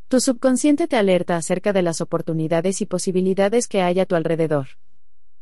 Tu 0.08 0.22
subconsciente 0.22 0.88
te 0.88 0.96
alerta 0.96 1.36
acerca 1.36 1.74
de 1.74 1.82
las 1.82 2.00
oportunidades 2.00 2.80
y 2.80 2.86
posibilidades 2.86 3.68
que 3.68 3.82
hay 3.82 4.00
a 4.00 4.06
tu 4.06 4.16
alrededor. 4.16 4.68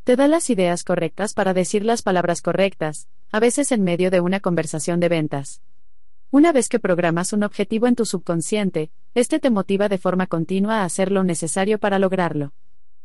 Te 0.05 0.15
da 0.15 0.27
las 0.27 0.51
ideas 0.51 0.83
correctas 0.83 1.33
para 1.33 1.55
decir 1.55 1.83
las 1.83 2.03
palabras 2.03 2.43
correctas, 2.43 3.07
a 3.31 3.39
veces 3.39 3.71
en 3.71 3.83
medio 3.83 4.11
de 4.11 4.19
una 4.21 4.39
conversación 4.39 4.99
de 4.99 5.09
ventas. 5.09 5.63
Una 6.29 6.51
vez 6.51 6.69
que 6.69 6.77
programas 6.77 7.33
un 7.33 7.41
objetivo 7.41 7.87
en 7.87 7.95
tu 7.95 8.05
subconsciente, 8.05 8.91
este 9.15 9.39
te 9.39 9.49
motiva 9.49 9.89
de 9.89 9.97
forma 9.97 10.27
continua 10.27 10.81
a 10.81 10.83
hacer 10.83 11.11
lo 11.11 11.23
necesario 11.23 11.79
para 11.79 11.97
lograrlo. 11.97 12.53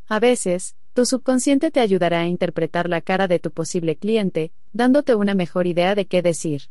A 0.09 0.21
veces, 0.21 0.77
tu 0.93 1.07
subconsciente 1.07 1.71
te 1.71 1.81
ayudará 1.81 2.21
a 2.21 2.27
interpretar 2.27 2.87
la 2.91 3.01
cara 3.01 3.29
de 3.29 3.39
tu 3.39 3.51
posible 3.51 3.97
cliente, 3.97 4.53
dándote 4.75 5.15
una 5.15 5.33
mejor 5.33 5.67
idea 5.67 5.95
de 5.95 6.05
qué 6.05 6.21
decir. 6.21 6.65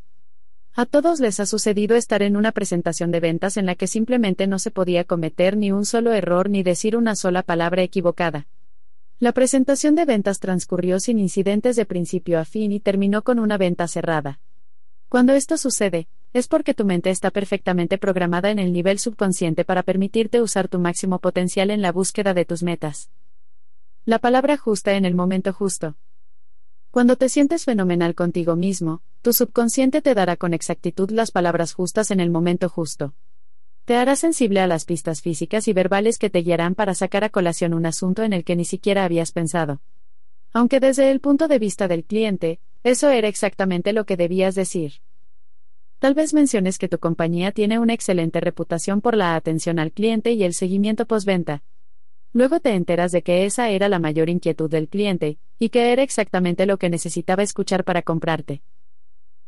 A 0.76 0.86
todos 0.86 1.20
les 1.20 1.40
ha 1.40 1.48
sucedido 1.48 1.96
estar 1.96 2.22
en 2.22 2.38
una 2.38 2.52
presentación 2.52 3.10
de 3.10 3.20
ventas 3.20 3.58
en 3.58 3.66
la 3.66 3.74
que 3.74 3.88
simplemente 3.88 4.46
no 4.46 4.60
se 4.60 4.70
podía 4.70 5.06
cometer 5.06 5.58
ni 5.58 5.72
un 5.72 5.88
solo 5.88 6.14
error 6.14 6.52
ni 6.52 6.62
decir 6.62 6.96
una 6.96 7.16
sola 7.16 7.42
palabra 7.42 7.82
equivocada. 7.82 8.46
La 9.22 9.34
presentación 9.34 9.96
de 9.96 10.06
ventas 10.06 10.40
transcurrió 10.40 11.02
sin 11.02 11.20
incidentes 11.20 11.76
de 11.76 11.84
principio 11.86 12.40
a 12.40 12.46
fin 12.46 12.72
y 12.72 12.80
terminó 12.80 13.22
con 13.22 13.38
una 13.38 13.58
venta 13.58 13.86
cerrada. 13.90 14.40
Cuando 15.10 15.34
esto 15.34 15.58
sucede, 15.58 16.08
es 16.32 16.48
porque 16.48 16.74
tu 16.74 16.86
mente 16.86 17.10
está 17.10 17.30
perfectamente 17.30 17.98
programada 17.98 18.50
en 18.50 18.60
el 18.60 18.72
nivel 18.72 18.98
subconsciente 18.98 19.66
para 19.66 19.84
permitirte 19.84 20.42
usar 20.42 20.70
tu 20.70 20.80
máximo 20.80 21.20
potencial 21.20 21.70
en 21.70 21.82
la 21.82 21.92
búsqueda 21.92 22.34
de 22.34 22.46
tus 22.46 22.64
metas. 22.64 23.10
La 24.06 24.20
palabra 24.20 24.56
justa 24.56 24.94
en 24.94 25.04
el 25.04 25.16
momento 25.16 25.52
justo. 25.52 25.98
Cuando 26.90 27.18
te 27.18 27.28
sientes 27.28 27.66
fenomenal 27.66 28.16
contigo 28.16 28.56
mismo, 28.56 29.02
tu 29.22 29.34
subconsciente 29.34 30.02
te 30.02 30.14
dará 30.14 30.38
con 30.38 30.54
exactitud 30.54 31.12
las 31.12 31.32
palabras 31.32 31.74
justas 31.74 32.12
en 32.12 32.22
el 32.22 32.30
momento 32.30 32.70
justo. 32.70 33.14
Te 33.90 33.96
hará 33.96 34.16
sensible 34.16 34.60
a 34.60 34.68
las 34.68 34.86
pistas 34.86 35.24
físicas 35.24 35.68
y 35.68 35.74
verbales 35.74 36.20
que 36.20 36.30
te 36.30 36.44
guiarán 36.44 36.76
para 36.76 36.94
sacar 36.94 37.24
a 37.24 37.30
colación 37.30 37.74
un 37.74 37.88
asunto 37.88 38.22
en 38.22 38.34
el 38.34 38.44
que 38.44 38.56
ni 38.56 38.64
siquiera 38.64 39.04
habías 39.04 39.32
pensado. 39.32 39.82
Aunque 40.54 40.80
desde 40.80 41.10
el 41.10 41.22
punto 41.22 41.48
de 41.48 41.58
vista 41.58 41.88
del 41.88 42.04
cliente, 42.04 42.60
eso 42.84 43.10
era 43.10 43.28
exactamente 43.28 43.92
lo 43.92 44.06
que 44.06 44.16
debías 44.16 44.54
decir. 44.54 45.02
Tal 45.98 46.14
vez 46.14 46.36
menciones 46.36 46.78
que 46.78 46.88
tu 46.88 47.00
compañía 47.00 47.52
tiene 47.52 47.80
una 47.80 47.96
excelente 47.96 48.40
reputación 48.40 49.02
por 49.02 49.18
la 49.18 49.36
atención 49.36 49.80
al 49.80 49.92
cliente 49.92 50.34
y 50.34 50.44
el 50.44 50.54
seguimiento 50.54 51.08
postventa. 51.08 51.64
Luego 52.32 52.60
te 52.60 52.76
enteras 52.76 53.12
de 53.12 53.24
que 53.24 53.46
esa 53.46 53.72
era 53.72 53.90
la 53.90 53.98
mayor 53.98 54.30
inquietud 54.30 54.70
del 54.70 54.88
cliente, 54.88 55.40
y 55.58 55.70
que 55.70 55.92
era 55.92 56.04
exactamente 56.04 56.68
lo 56.68 56.78
que 56.78 56.92
necesitaba 56.92 57.42
escuchar 57.42 57.84
para 57.84 58.04
comprarte. 58.04 58.62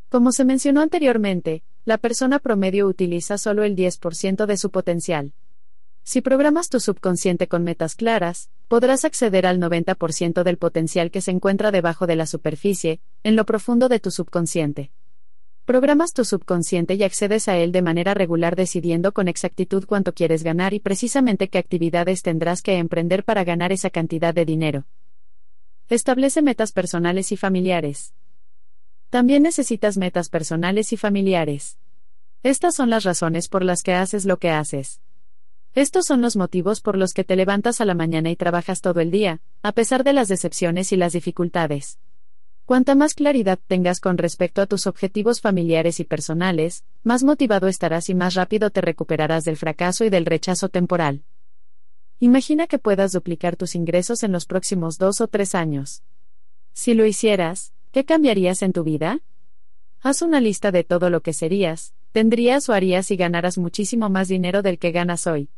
Como 0.09 0.31
se 0.31 0.45
mencionó 0.45 0.81
anteriormente, 0.81 1.61
la 1.83 1.97
persona 1.97 2.37
promedio 2.37 2.87
utiliza 2.87 3.37
solo 3.39 3.63
el 3.63 3.75
10% 3.75 4.45
de 4.45 4.57
su 4.57 4.69
potencial. 4.69 5.33
Si 6.03 6.21
programas 6.21 6.69
tu 6.69 6.79
subconsciente 6.79 7.47
con 7.47 7.63
metas 7.63 7.95
claras, 7.95 8.49
podrás 8.67 9.03
acceder 9.03 9.45
al 9.45 9.59
90% 9.59 10.43
del 10.43 10.57
potencial 10.57 11.09
que 11.09 11.21
se 11.21 11.31
encuentra 11.31 11.71
debajo 11.71 12.05
de 12.05 12.15
la 12.15 12.25
superficie, 12.25 12.99
en 13.23 13.35
lo 13.35 13.45
profundo 13.45 13.89
de 13.89 13.99
tu 13.99 14.11
subconsciente. 14.11 14.91
Programas 15.65 16.13
tu 16.13 16.25
subconsciente 16.25 16.95
y 16.95 17.03
accedes 17.03 17.47
a 17.47 17.57
él 17.57 17.71
de 17.71 17.81
manera 17.81 18.13
regular 18.13 18.55
decidiendo 18.55 19.11
con 19.11 19.27
exactitud 19.27 19.85
cuánto 19.85 20.13
quieres 20.13 20.43
ganar 20.43 20.73
y 20.73 20.79
precisamente 20.79 21.49
qué 21.49 21.59
actividades 21.59 22.23
tendrás 22.23 22.61
que 22.61 22.77
emprender 22.77 23.23
para 23.23 23.43
ganar 23.43 23.71
esa 23.71 23.89
cantidad 23.89 24.33
de 24.33 24.45
dinero. 24.45 24.85
Establece 25.89 26.41
metas 26.41 26.71
personales 26.71 27.31
y 27.31 27.37
familiares. 27.37 28.13
También 29.11 29.43
necesitas 29.43 29.97
metas 29.97 30.29
personales 30.29 30.93
y 30.93 30.97
familiares. 30.97 31.77
Estas 32.43 32.75
son 32.75 32.89
las 32.89 33.03
razones 33.03 33.49
por 33.49 33.61
las 33.61 33.83
que 33.83 33.93
haces 33.93 34.23
lo 34.23 34.37
que 34.37 34.51
haces. 34.51 35.01
Estos 35.75 36.05
son 36.05 36.21
los 36.21 36.37
motivos 36.37 36.79
por 36.79 36.97
los 36.97 37.13
que 37.13 37.25
te 37.25 37.35
levantas 37.35 37.81
a 37.81 37.85
la 37.85 37.93
mañana 37.93 38.29
y 38.29 38.37
trabajas 38.37 38.79
todo 38.79 39.01
el 39.01 39.11
día, 39.11 39.41
a 39.63 39.73
pesar 39.73 40.05
de 40.05 40.13
las 40.13 40.29
decepciones 40.29 40.93
y 40.93 40.95
las 40.95 41.11
dificultades. 41.11 41.99
Cuanta 42.63 42.95
más 42.95 43.13
claridad 43.13 43.59
tengas 43.67 43.99
con 43.99 44.17
respecto 44.17 44.61
a 44.61 44.65
tus 44.65 44.87
objetivos 44.87 45.41
familiares 45.41 45.99
y 45.99 46.05
personales, 46.05 46.85
más 47.03 47.21
motivado 47.21 47.67
estarás 47.67 48.07
y 48.07 48.15
más 48.15 48.35
rápido 48.35 48.69
te 48.69 48.79
recuperarás 48.79 49.43
del 49.43 49.57
fracaso 49.57 50.05
y 50.05 50.09
del 50.09 50.25
rechazo 50.25 50.69
temporal. 50.69 51.25
Imagina 52.21 52.65
que 52.65 52.79
puedas 52.79 53.11
duplicar 53.11 53.57
tus 53.57 53.75
ingresos 53.75 54.23
en 54.23 54.31
los 54.31 54.45
próximos 54.45 54.97
dos 54.97 55.19
o 55.19 55.27
tres 55.27 55.53
años. 55.53 56.01
Si 56.71 56.93
lo 56.93 57.05
hicieras, 57.05 57.73
¿qué 57.91 58.05
cambiarías 58.05 58.61
en 58.61 58.73
tu 58.73 58.83
vida? 58.83 59.19
Haz 60.01 60.21
una 60.21 60.41
lista 60.41 60.71
de 60.71 60.83
todo 60.83 61.09
lo 61.09 61.21
que 61.21 61.33
serías, 61.33 61.93
tendrías 62.11 62.67
o 62.69 62.73
harías 62.73 63.05
si 63.05 63.15
ganaras 63.15 63.57
muchísimo 63.57 64.09
más 64.09 64.27
dinero 64.27 64.61
del 64.61 64.79
que 64.79 64.91
ganas 64.91 65.27
hoy. 65.27 65.49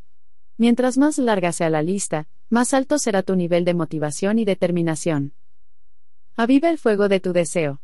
Mientras 0.57 0.97
más 0.97 1.17
larga 1.17 1.51
sea 1.51 1.69
la 1.69 1.81
lista, 1.81 2.27
más 2.49 2.73
alto 2.73 2.99
será 2.99 3.23
tu 3.23 3.35
nivel 3.35 3.65
de 3.65 3.73
motivación 3.73 4.37
y 4.39 4.45
determinación. 4.45 5.33
Aviva 6.35 6.69
el 6.69 6.77
fuego 6.77 7.07
de 7.07 7.19
tu 7.19 7.33
deseo. 7.33 7.81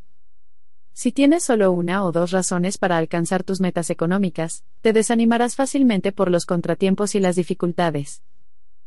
Si 0.93 1.11
tienes 1.11 1.43
solo 1.43 1.71
una 1.71 2.03
o 2.03 2.11
dos 2.11 2.31
razones 2.31 2.77
para 2.77 2.97
alcanzar 2.97 3.43
tus 3.43 3.61
metas 3.61 3.89
económicas, 3.89 4.63
te 4.81 4.91
desanimarás 4.91 5.55
fácilmente 5.55 6.11
por 6.11 6.29
los 6.29 6.45
contratiempos 6.45 7.15
y 7.15 7.19
las 7.19 7.35
dificultades. 7.35 8.21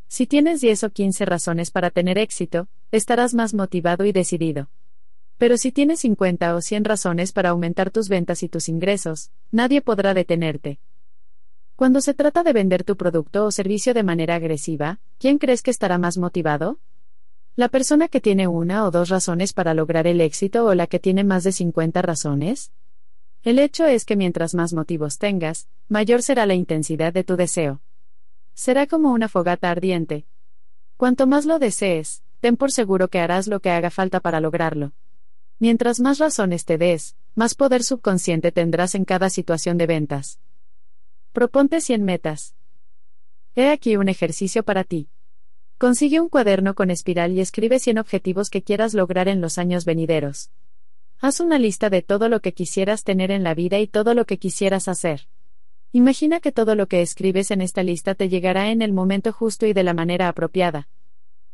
Si 0.07 0.27
tienes 0.27 0.61
10 0.61 0.83
o 0.83 0.89
15 0.91 1.25
razones 1.25 1.71
para 1.71 1.89
tener 1.89 2.19
éxito, 2.19 2.67
estarás 2.91 3.33
más 3.33 3.55
motivado 3.55 4.05
y 4.05 4.11
decidido. 4.11 4.69
Pero 5.43 5.57
si 5.57 5.73
tienes 5.73 5.99
50 5.99 6.55
o 6.55 6.61
100 6.61 6.85
razones 6.85 7.33
para 7.33 7.49
aumentar 7.49 7.91
tus 7.91 8.07
ventas 8.07 8.43
y 8.43 8.47
tus 8.47 8.69
ingresos, 8.69 9.29
nadie 9.51 9.81
podrá 9.81 10.13
detenerte. 10.13 10.79
Cuando 11.75 11.99
se 11.99 12.13
trata 12.13 12.43
de 12.43 12.53
vender 12.53 12.85
tu 12.85 12.95
producto 12.95 13.43
o 13.43 13.51
servicio 13.51 13.93
de 13.93 14.03
manera 14.03 14.35
agresiva, 14.35 15.01
¿quién 15.17 15.39
crees 15.39 15.61
que 15.61 15.69
estará 15.69 15.97
más 15.97 16.17
motivado? 16.17 16.79
La 17.57 17.67
persona 17.67 18.07
que 18.07 18.21
tiene 18.21 18.47
una 18.47 18.85
o 18.85 18.91
dos 18.91 19.09
razones 19.09 19.51
para 19.51 19.73
lograr 19.73 20.07
el 20.07 20.21
éxito 20.21 20.63
o 20.63 20.73
la 20.75 20.87
que 20.87 20.99
tiene 20.99 21.25
más 21.25 21.43
de 21.43 21.51
50 21.51 22.01
razones? 22.01 22.71
El 23.43 23.59
hecho 23.59 23.85
es 23.85 24.05
que 24.05 24.15
mientras 24.15 24.55
más 24.55 24.71
motivos 24.71 25.17
tengas, 25.17 25.67
mayor 25.89 26.21
será 26.21 26.45
la 26.45 26.53
intensidad 26.53 27.11
de 27.11 27.25
tu 27.25 27.35
deseo. 27.35 27.81
Será 28.53 28.87
como 28.87 29.11
una 29.11 29.27
fogata 29.27 29.69
ardiente. 29.69 30.25
Cuanto 30.95 31.27
más 31.27 31.45
lo 31.45 31.59
desees, 31.59 32.23
ten 32.39 32.55
por 32.55 32.71
seguro 32.71 33.09
que 33.09 33.19
harás 33.19 33.47
lo 33.47 33.59
que 33.59 33.71
haga 33.71 33.89
falta 33.89 34.21
para 34.21 34.39
lograrlo. 34.39 34.93
Mientras 35.59 35.99
más 35.99 36.19
razones 36.19 36.65
te 36.65 36.77
des, 36.77 37.15
más 37.35 37.55
poder 37.55 37.83
subconsciente 37.83 38.51
tendrás 38.51 38.95
en 38.95 39.05
cada 39.05 39.29
situación 39.29 39.77
de 39.77 39.87
ventas. 39.87 40.39
Proponte 41.31 41.81
100 41.81 42.03
metas. 42.03 42.55
He 43.55 43.69
aquí 43.69 43.97
un 43.97 44.09
ejercicio 44.09 44.63
para 44.63 44.83
ti. 44.83 45.09
Consigue 45.77 46.19
un 46.19 46.29
cuaderno 46.29 46.75
con 46.75 46.91
espiral 46.91 47.31
y 47.33 47.39
escribe 47.39 47.79
100 47.79 47.97
objetivos 47.97 48.49
que 48.49 48.63
quieras 48.63 48.93
lograr 48.93 49.27
en 49.27 49.41
los 49.41 49.57
años 49.57 49.85
venideros. 49.85 50.51
Haz 51.19 51.39
una 51.39 51.57
lista 51.57 51.89
de 51.89 52.01
todo 52.01 52.29
lo 52.29 52.41
que 52.41 52.53
quisieras 52.53 53.03
tener 53.03 53.31
en 53.31 53.43
la 53.43 53.53
vida 53.53 53.79
y 53.79 53.87
todo 53.87 54.13
lo 54.13 54.25
que 54.25 54.39
quisieras 54.39 54.87
hacer. 54.87 55.27
Imagina 55.91 56.39
que 56.39 56.51
todo 56.51 56.75
lo 56.75 56.87
que 56.87 57.01
escribes 57.01 57.51
en 57.51 57.61
esta 57.61 57.83
lista 57.83 58.15
te 58.15 58.27
llegará 58.27 58.71
en 58.71 58.81
el 58.81 58.93
momento 58.93 59.31
justo 59.31 59.65
y 59.65 59.73
de 59.73 59.83
la 59.83 59.93
manera 59.93 60.27
apropiada. 60.27 60.89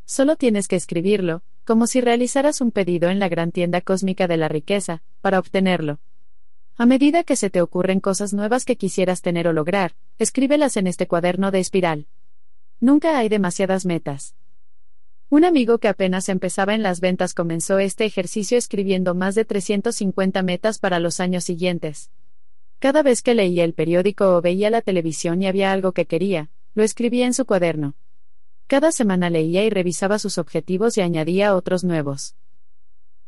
Solo 0.09 0.37
tienes 0.37 0.67
que 0.67 0.75
escribirlo, 0.75 1.43
como 1.65 1.85
si 1.85 2.01
realizaras 2.01 2.61
un 2.61 2.71
pedido 2.71 3.11
en 3.11 3.19
la 3.19 3.29
gran 3.29 3.51
tienda 3.51 3.79
cósmica 3.79 4.27
de 4.27 4.37
la 4.37 4.47
riqueza, 4.47 5.03
para 5.21 5.37
obtenerlo. 5.37 5.99
A 6.77 6.87
medida 6.87 7.23
que 7.23 7.35
se 7.35 7.51
te 7.51 7.61
ocurren 7.61 7.99
cosas 7.99 8.33
nuevas 8.33 8.65
que 8.65 8.75
quisieras 8.75 9.21
tener 9.21 9.47
o 9.47 9.53
lograr, 9.53 9.93
escríbelas 10.17 10.77
en 10.77 10.87
este 10.87 11.07
cuaderno 11.07 11.51
de 11.51 11.59
espiral. 11.59 12.07
Nunca 12.79 13.19
hay 13.19 13.29
demasiadas 13.29 13.85
metas. 13.85 14.33
Un 15.29 15.45
amigo 15.45 15.77
que 15.77 15.89
apenas 15.89 16.27
empezaba 16.27 16.73
en 16.73 16.81
las 16.81 17.01
ventas 17.01 17.35
comenzó 17.35 17.77
este 17.77 18.05
ejercicio 18.05 18.57
escribiendo 18.57 19.13
más 19.13 19.35
de 19.35 19.45
350 19.45 20.41
metas 20.41 20.79
para 20.79 20.99
los 20.99 21.19
años 21.19 21.43
siguientes. 21.43 22.09
Cada 22.79 23.03
vez 23.03 23.21
que 23.21 23.35
leía 23.35 23.63
el 23.63 23.75
periódico 23.75 24.35
o 24.35 24.41
veía 24.41 24.71
la 24.71 24.81
televisión 24.81 25.43
y 25.43 25.45
había 25.45 25.71
algo 25.71 25.91
que 25.91 26.07
quería, 26.07 26.49
lo 26.73 26.81
escribía 26.81 27.27
en 27.27 27.35
su 27.35 27.45
cuaderno. 27.45 27.93
Cada 28.69 28.91
semana 28.91 29.31
leía 29.31 29.65
y 29.65 29.71
revisaba 29.71 30.19
sus 30.19 30.37
objetivos 30.37 30.95
y 30.95 31.01
añadía 31.01 31.55
otros 31.55 31.83
nuevos. 31.83 32.35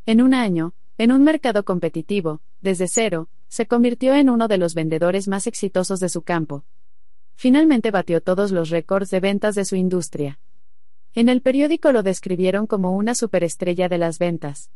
En 0.05 0.21
un 0.21 0.35
año, 0.35 0.75
en 0.99 1.11
un 1.11 1.23
mercado 1.23 1.65
competitivo, 1.65 2.41
desde 2.61 2.87
cero, 2.87 3.27
se 3.47 3.65
convirtió 3.65 4.13
en 4.13 4.29
uno 4.29 4.47
de 4.47 4.59
los 4.59 4.75
vendedores 4.75 5.27
más 5.27 5.47
exitosos 5.47 5.99
de 5.99 6.09
su 6.09 6.21
campo. 6.21 6.63
Finalmente 7.33 7.89
batió 7.89 8.21
todos 8.21 8.51
los 8.51 8.69
récords 8.69 9.09
de 9.09 9.19
ventas 9.19 9.55
de 9.55 9.65
su 9.65 9.75
industria. 9.75 10.39
En 11.15 11.27
el 11.27 11.41
periódico 11.41 11.91
lo 11.91 12.03
describieron 12.03 12.67
como 12.67 12.95
una 12.95 13.15
superestrella 13.15 13.89
de 13.89 13.97
las 13.97 14.19
ventas. 14.19 14.69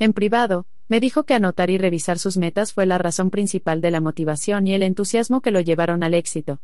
En 0.00 0.12
privado, 0.12 0.66
me 0.88 0.98
dijo 0.98 1.22
que 1.22 1.34
anotar 1.34 1.70
y 1.70 1.78
revisar 1.78 2.18
sus 2.18 2.36
metas 2.36 2.72
fue 2.72 2.84
la 2.84 2.98
razón 2.98 3.30
principal 3.30 3.80
de 3.80 3.92
la 3.92 4.00
motivación 4.00 4.66
y 4.66 4.74
el 4.74 4.82
entusiasmo 4.82 5.40
que 5.40 5.52
lo 5.52 5.60
llevaron 5.60 6.02
al 6.02 6.14
éxito. 6.14 6.58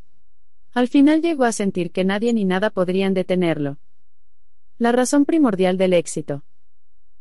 Al 0.75 0.89
final 0.89 1.23
llegó 1.23 1.45
a 1.45 1.53
sentir 1.53 1.93
que 1.93 2.03
nadie 2.03 2.33
ni 2.33 2.45
nada 2.45 2.69
podrían 2.69 3.15
detenerlo. 3.15 3.79
La 4.77 4.91
razón 4.91 5.25
primordial 5.25 5.79
del 5.79 5.93
éxito. 5.93 6.43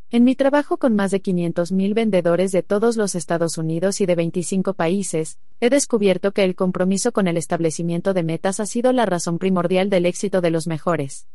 En 0.10 0.24
mi 0.24 0.36
trabajo 0.36 0.78
con 0.78 0.96
más 0.96 1.12
de 1.12 1.22
500.000 1.22 1.94
vendedores 1.94 2.52
de 2.52 2.64
todos 2.64 2.98
los 2.98 3.14
Estados 3.14 3.60
Unidos 3.60 4.02
y 4.02 4.08
de 4.08 4.16
25 4.16 4.74
países, 4.74 5.38
he 5.60 5.70
descubierto 5.70 6.32
que 6.32 6.44
el 6.44 6.56
compromiso 6.56 7.12
con 7.12 7.28
el 7.28 7.38
establecimiento 7.38 8.16
de 8.16 8.24
metas 8.24 8.60
ha 8.60 8.66
sido 8.66 8.92
la 8.92 9.06
razón 9.06 9.38
primordial 9.38 9.92
del 9.92 10.08
éxito 10.08 10.42
de 10.42 10.50
los 10.50 10.66
mejores. 10.66 11.28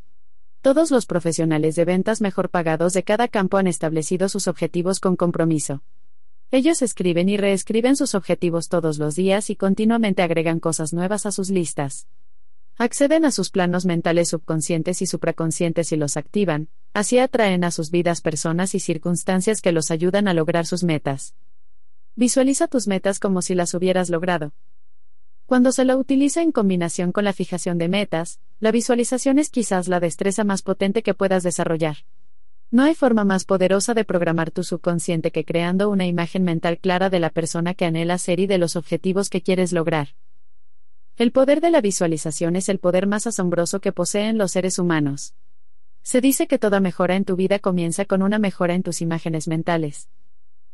Todos 0.60 0.90
los 0.90 1.06
profesionales 1.06 1.76
de 1.76 1.84
ventas 1.84 2.20
mejor 2.20 2.50
pagados 2.50 2.94
de 2.94 3.04
cada 3.04 3.28
campo 3.28 3.58
han 3.58 3.68
establecido 3.68 4.28
sus 4.28 4.48
objetivos 4.48 4.98
con 4.98 5.14
compromiso. 5.14 5.84
Ellos 6.50 6.80
escriben 6.80 7.28
y 7.28 7.36
reescriben 7.36 7.94
sus 7.94 8.14
objetivos 8.14 8.70
todos 8.70 8.98
los 8.98 9.14
días 9.14 9.50
y 9.50 9.56
continuamente 9.56 10.22
agregan 10.22 10.60
cosas 10.60 10.94
nuevas 10.94 11.26
a 11.26 11.30
sus 11.30 11.50
listas. 11.50 12.08
Acceden 12.78 13.26
a 13.26 13.32
sus 13.32 13.50
planos 13.50 13.84
mentales 13.84 14.30
subconscientes 14.30 15.02
y 15.02 15.06
supraconscientes 15.06 15.92
y 15.92 15.96
los 15.96 16.16
activan, 16.16 16.68
así 16.94 17.18
atraen 17.18 17.64
a 17.64 17.70
sus 17.70 17.90
vidas 17.90 18.22
personas 18.22 18.74
y 18.74 18.80
circunstancias 18.80 19.60
que 19.60 19.72
los 19.72 19.90
ayudan 19.90 20.26
a 20.26 20.32
lograr 20.32 20.64
sus 20.64 20.84
metas. 20.84 21.34
Visualiza 22.16 22.66
tus 22.66 22.88
metas 22.88 23.18
como 23.18 23.42
si 23.42 23.54
las 23.54 23.74
hubieras 23.74 24.08
logrado. 24.08 24.54
Cuando 25.44 25.70
se 25.70 25.84
lo 25.84 25.98
utiliza 25.98 26.40
en 26.40 26.52
combinación 26.52 27.12
con 27.12 27.24
la 27.24 27.34
fijación 27.34 27.76
de 27.76 27.88
metas, 27.88 28.40
la 28.58 28.70
visualización 28.70 29.38
es 29.38 29.50
quizás 29.50 29.86
la 29.86 30.00
destreza 30.00 30.44
más 30.44 30.62
potente 30.62 31.02
que 31.02 31.12
puedas 31.12 31.42
desarrollar. 31.42 31.98
No 32.70 32.82
hay 32.82 32.94
forma 32.94 33.24
más 33.24 33.46
poderosa 33.46 33.94
de 33.94 34.04
programar 34.04 34.50
tu 34.50 34.62
subconsciente 34.62 35.32
que 35.32 35.46
creando 35.46 35.88
una 35.88 36.06
imagen 36.06 36.42
mental 36.42 36.78
clara 36.78 37.08
de 37.08 37.18
la 37.18 37.30
persona 37.30 37.72
que 37.72 37.86
anhela 37.86 38.18
ser 38.18 38.40
y 38.40 38.46
de 38.46 38.58
los 38.58 38.76
objetivos 38.76 39.30
que 39.30 39.40
quieres 39.40 39.72
lograr. 39.72 40.08
El 41.16 41.32
poder 41.32 41.62
de 41.62 41.70
la 41.70 41.80
visualización 41.80 42.56
es 42.56 42.68
el 42.68 42.78
poder 42.78 43.06
más 43.06 43.26
asombroso 43.26 43.80
que 43.80 43.92
poseen 43.92 44.36
los 44.36 44.52
seres 44.52 44.78
humanos. 44.78 45.34
Se 46.02 46.20
dice 46.20 46.46
que 46.46 46.58
toda 46.58 46.78
mejora 46.78 47.16
en 47.16 47.24
tu 47.24 47.36
vida 47.36 47.58
comienza 47.58 48.04
con 48.04 48.22
una 48.22 48.38
mejora 48.38 48.74
en 48.74 48.82
tus 48.82 49.00
imágenes 49.00 49.48
mentales. 49.48 50.10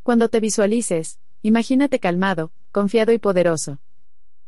Cuando 0.02 0.28
te 0.28 0.40
visualices, 0.40 1.20
imagínate 1.42 2.00
calmado, 2.00 2.50
confiado 2.72 3.12
y 3.12 3.18
poderoso. 3.18 3.78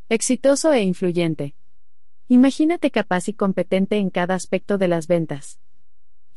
Exitoso 0.08 0.72
e 0.72 0.82
influyente. 0.82 1.54
Imagínate 2.26 2.90
capaz 2.90 3.28
y 3.28 3.34
competente 3.34 3.98
en 3.98 4.10
cada 4.10 4.34
aspecto 4.34 4.78
de 4.78 4.88
las 4.88 5.06
ventas. 5.06 5.60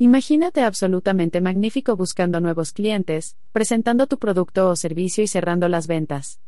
Imagínate 0.02 0.62
absolutamente 0.62 1.42
magnífico 1.42 1.98
buscando 1.98 2.40
nuevos 2.40 2.72
clientes, 2.72 3.36
presentando 3.52 4.08
tu 4.08 4.18
producto 4.18 4.70
o 4.70 4.78
servicio 4.78 5.26
y 5.26 5.28
cerrando 5.28 5.68
las 5.68 5.88
ventas. 5.88 6.40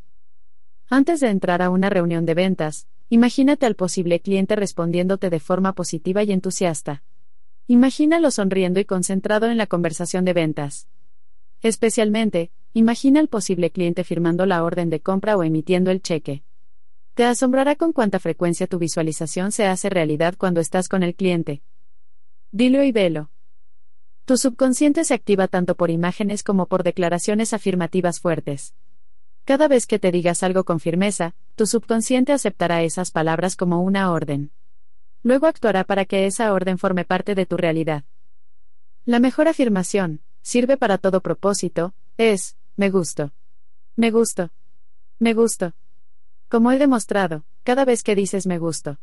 Antes 0.89 1.19
de 1.19 1.27
entrar 1.27 1.61
a 1.61 1.69
una 1.69 1.89
reunión 1.89 2.25
de 2.25 2.33
ventas, 2.33 2.87
imagínate 3.09 3.65
al 3.65 3.75
posible 3.75 4.21
cliente 4.21 4.55
respondiéndote 4.55 5.29
de 5.29 5.41
forma 5.41 5.73
positiva 5.73 6.23
y 6.23 6.31
entusiasta. 6.31 7.03
Imagínalo 7.67 8.31
sonriendo 8.31 8.79
y 8.79 8.85
concentrado 8.85 9.47
en 9.47 9.57
la 9.57 9.67
conversación 9.67 10.23
de 10.23 10.31
ventas. 10.31 10.87
Especialmente, 11.61 12.51
imagina 12.71 13.19
al 13.19 13.27
posible 13.27 13.69
cliente 13.69 14.05
firmando 14.05 14.45
la 14.45 14.63
orden 14.63 14.89
de 14.89 15.01
compra 15.01 15.35
o 15.35 15.43
emitiendo 15.43 15.91
el 15.91 16.01
cheque. 16.01 16.43
Te 17.15 17.25
asombrará 17.25 17.75
con 17.75 17.91
cuánta 17.91 18.17
frecuencia 18.19 18.65
tu 18.65 18.79
visualización 18.79 19.51
se 19.51 19.65
hace 19.65 19.89
realidad 19.89 20.35
cuando 20.37 20.61
estás 20.61 20.87
con 20.87 21.03
el 21.03 21.15
cliente. 21.15 21.61
Dilo 22.53 22.81
y 22.83 22.93
velo. 22.93 23.29
Tu 24.31 24.37
subconsciente 24.37 25.03
se 25.03 25.13
activa 25.13 25.49
tanto 25.49 25.75
por 25.75 25.89
imágenes 25.89 26.41
como 26.41 26.65
por 26.67 26.83
declaraciones 26.83 27.51
afirmativas 27.51 28.21
fuertes. 28.21 28.73
Cada 29.43 29.67
vez 29.67 29.85
que 29.85 29.99
te 29.99 30.09
digas 30.09 30.41
algo 30.41 30.63
con 30.63 30.79
firmeza, 30.79 31.35
tu 31.57 31.67
subconsciente 31.67 32.31
aceptará 32.31 32.81
esas 32.81 33.11
palabras 33.11 33.57
como 33.57 33.81
una 33.81 34.09
orden. 34.09 34.51
Luego 35.21 35.47
actuará 35.47 35.83
para 35.83 36.05
que 36.05 36.27
esa 36.27 36.53
orden 36.53 36.77
forme 36.77 37.03
parte 37.03 37.35
de 37.35 37.45
tu 37.45 37.57
realidad. 37.57 38.05
La 39.03 39.19
mejor 39.19 39.49
afirmación, 39.49 40.21
sirve 40.41 40.77
para 40.77 40.97
todo 40.97 41.19
propósito, 41.19 41.93
es, 42.15 42.55
me 42.77 42.89
gusto. 42.89 43.33
Me 43.97 44.11
gusto. 44.11 44.49
Me 45.19 45.33
gusto. 45.33 45.73
Como 46.47 46.71
he 46.71 46.79
demostrado, 46.79 47.43
cada 47.63 47.83
vez 47.83 48.01
que 48.01 48.15
dices 48.15 48.47
me 48.47 48.59
gusto, 48.59 48.97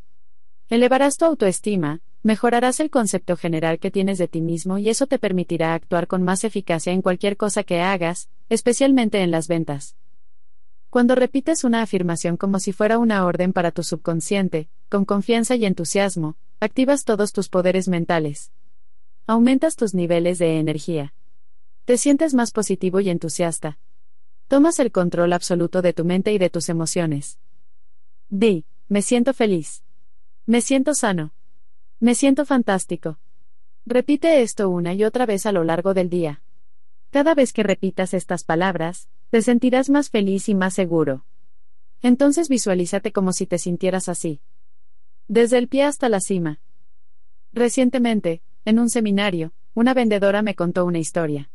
elevarás 0.70 1.18
tu 1.18 1.26
autoestima, 1.26 2.00
Mejorarás 2.22 2.80
el 2.80 2.90
concepto 2.90 3.36
general 3.36 3.78
que 3.78 3.90
tienes 3.90 4.18
de 4.18 4.26
ti 4.26 4.40
mismo 4.40 4.78
y 4.78 4.88
eso 4.88 5.06
te 5.06 5.18
permitirá 5.18 5.74
actuar 5.74 6.08
con 6.08 6.22
más 6.22 6.42
eficacia 6.42 6.92
en 6.92 7.00
cualquier 7.00 7.36
cosa 7.36 7.62
que 7.62 7.80
hagas, 7.80 8.28
especialmente 8.48 9.22
en 9.22 9.30
las 9.30 9.46
ventas. 9.46 9.96
Cuando 10.90 11.14
repites 11.14 11.64
una 11.64 11.82
afirmación 11.82 12.36
como 12.36 12.58
si 12.58 12.72
fuera 12.72 12.98
una 12.98 13.24
orden 13.24 13.52
para 13.52 13.70
tu 13.70 13.82
subconsciente, 13.82 14.68
con 14.88 15.04
confianza 15.04 15.54
y 15.54 15.64
entusiasmo, 15.64 16.36
activas 16.60 17.04
todos 17.04 17.32
tus 17.32 17.48
poderes 17.48 17.88
mentales. 17.88 18.52
Aumentas 19.26 19.76
tus 19.76 19.94
niveles 19.94 20.38
de 20.38 20.58
energía. 20.58 21.14
Te 21.84 21.98
sientes 21.98 22.34
más 22.34 22.50
positivo 22.50 23.00
y 23.00 23.10
entusiasta. 23.10 23.78
Tomas 24.48 24.78
el 24.80 24.90
control 24.90 25.34
absoluto 25.34 25.82
de 25.82 25.92
tu 25.92 26.04
mente 26.04 26.32
y 26.32 26.38
de 26.38 26.50
tus 26.50 26.68
emociones. 26.68 27.38
Di, 28.30 28.64
me 28.88 29.02
siento 29.02 29.34
feliz. 29.34 29.84
Me 30.46 30.62
siento 30.62 30.94
sano. 30.94 31.32
Me 32.00 32.14
siento 32.14 32.46
fantástico. 32.46 33.18
Repite 33.84 34.42
esto 34.42 34.70
una 34.70 34.94
y 34.94 35.02
otra 35.02 35.26
vez 35.26 35.46
a 35.46 35.52
lo 35.52 35.64
largo 35.64 35.94
del 35.94 36.08
día. 36.08 36.42
Cada 37.10 37.34
vez 37.34 37.52
que 37.52 37.64
repitas 37.64 38.14
estas 38.14 38.44
palabras, 38.44 39.08
te 39.30 39.42
sentirás 39.42 39.90
más 39.90 40.08
feliz 40.08 40.48
y 40.48 40.54
más 40.54 40.74
seguro. 40.74 41.24
Entonces 42.00 42.48
visualízate 42.48 43.10
como 43.10 43.32
si 43.32 43.46
te 43.46 43.58
sintieras 43.58 44.08
así. 44.08 44.40
Desde 45.26 45.58
el 45.58 45.66
pie 45.66 45.84
hasta 45.84 46.08
la 46.08 46.20
cima. 46.20 46.60
Recientemente, 47.52 48.42
en 48.64 48.78
un 48.78 48.90
seminario, 48.90 49.52
una 49.74 49.92
vendedora 49.92 50.40
me 50.42 50.54
contó 50.54 50.84
una 50.84 51.00
historia. 51.00 51.50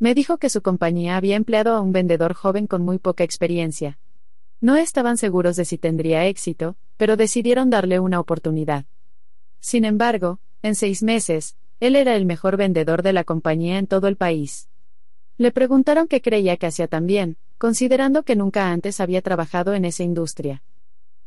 Me 0.00 0.14
dijo 0.14 0.38
que 0.38 0.50
su 0.50 0.62
compañía 0.62 1.16
había 1.16 1.36
empleado 1.36 1.76
a 1.76 1.80
un 1.80 1.92
vendedor 1.92 2.34
joven 2.34 2.66
con 2.66 2.82
muy 2.82 2.98
poca 2.98 3.22
experiencia. 3.22 4.00
No 4.60 4.74
estaban 4.74 5.16
seguros 5.16 5.54
de 5.54 5.64
si 5.64 5.78
tendría 5.78 6.26
éxito, 6.26 6.76
pero 6.96 7.16
decidieron 7.16 7.70
darle 7.70 8.00
una 8.00 8.18
oportunidad. 8.18 8.84
Sin 9.66 9.84
embargo, 9.84 10.38
en 10.62 10.76
seis 10.76 11.02
meses, 11.02 11.56
él 11.80 11.96
era 11.96 12.14
el 12.14 12.24
mejor 12.24 12.56
vendedor 12.56 13.02
de 13.02 13.12
la 13.12 13.24
compañía 13.24 13.80
en 13.80 13.88
todo 13.88 14.06
el 14.06 14.16
país. 14.16 14.68
Le 15.38 15.50
preguntaron 15.50 16.06
qué 16.06 16.22
creía 16.22 16.56
que 16.56 16.66
hacía 16.66 16.86
tan 16.86 17.04
bien, 17.04 17.36
considerando 17.58 18.22
que 18.22 18.36
nunca 18.36 18.70
antes 18.70 19.00
había 19.00 19.22
trabajado 19.22 19.74
en 19.74 19.84
esa 19.84 20.04
industria. 20.04 20.62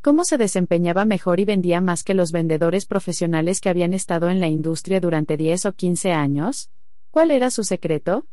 ¿Cómo 0.01 0.23
se 0.23 0.37
desempeñaba 0.37 1.03
mejor 1.03 1.41
y 1.41 1.43
vendía 1.43 1.81
más 1.81 2.05
que 2.05 2.13
los 2.13 2.31
vendedores 2.31 2.85
profesionales 2.85 3.59
que 3.59 3.67
habían 3.67 3.93
estado 3.93 4.29
en 4.29 4.39
la 4.39 4.47
industria 4.47 5.01
durante 5.01 5.35
10 5.35 5.65
o 5.65 5.73
15 5.73 6.13
años? 6.13 6.69
¿Cuál 7.11 7.31
era 7.31 7.51
su 7.51 7.65
secreto? 7.65 8.25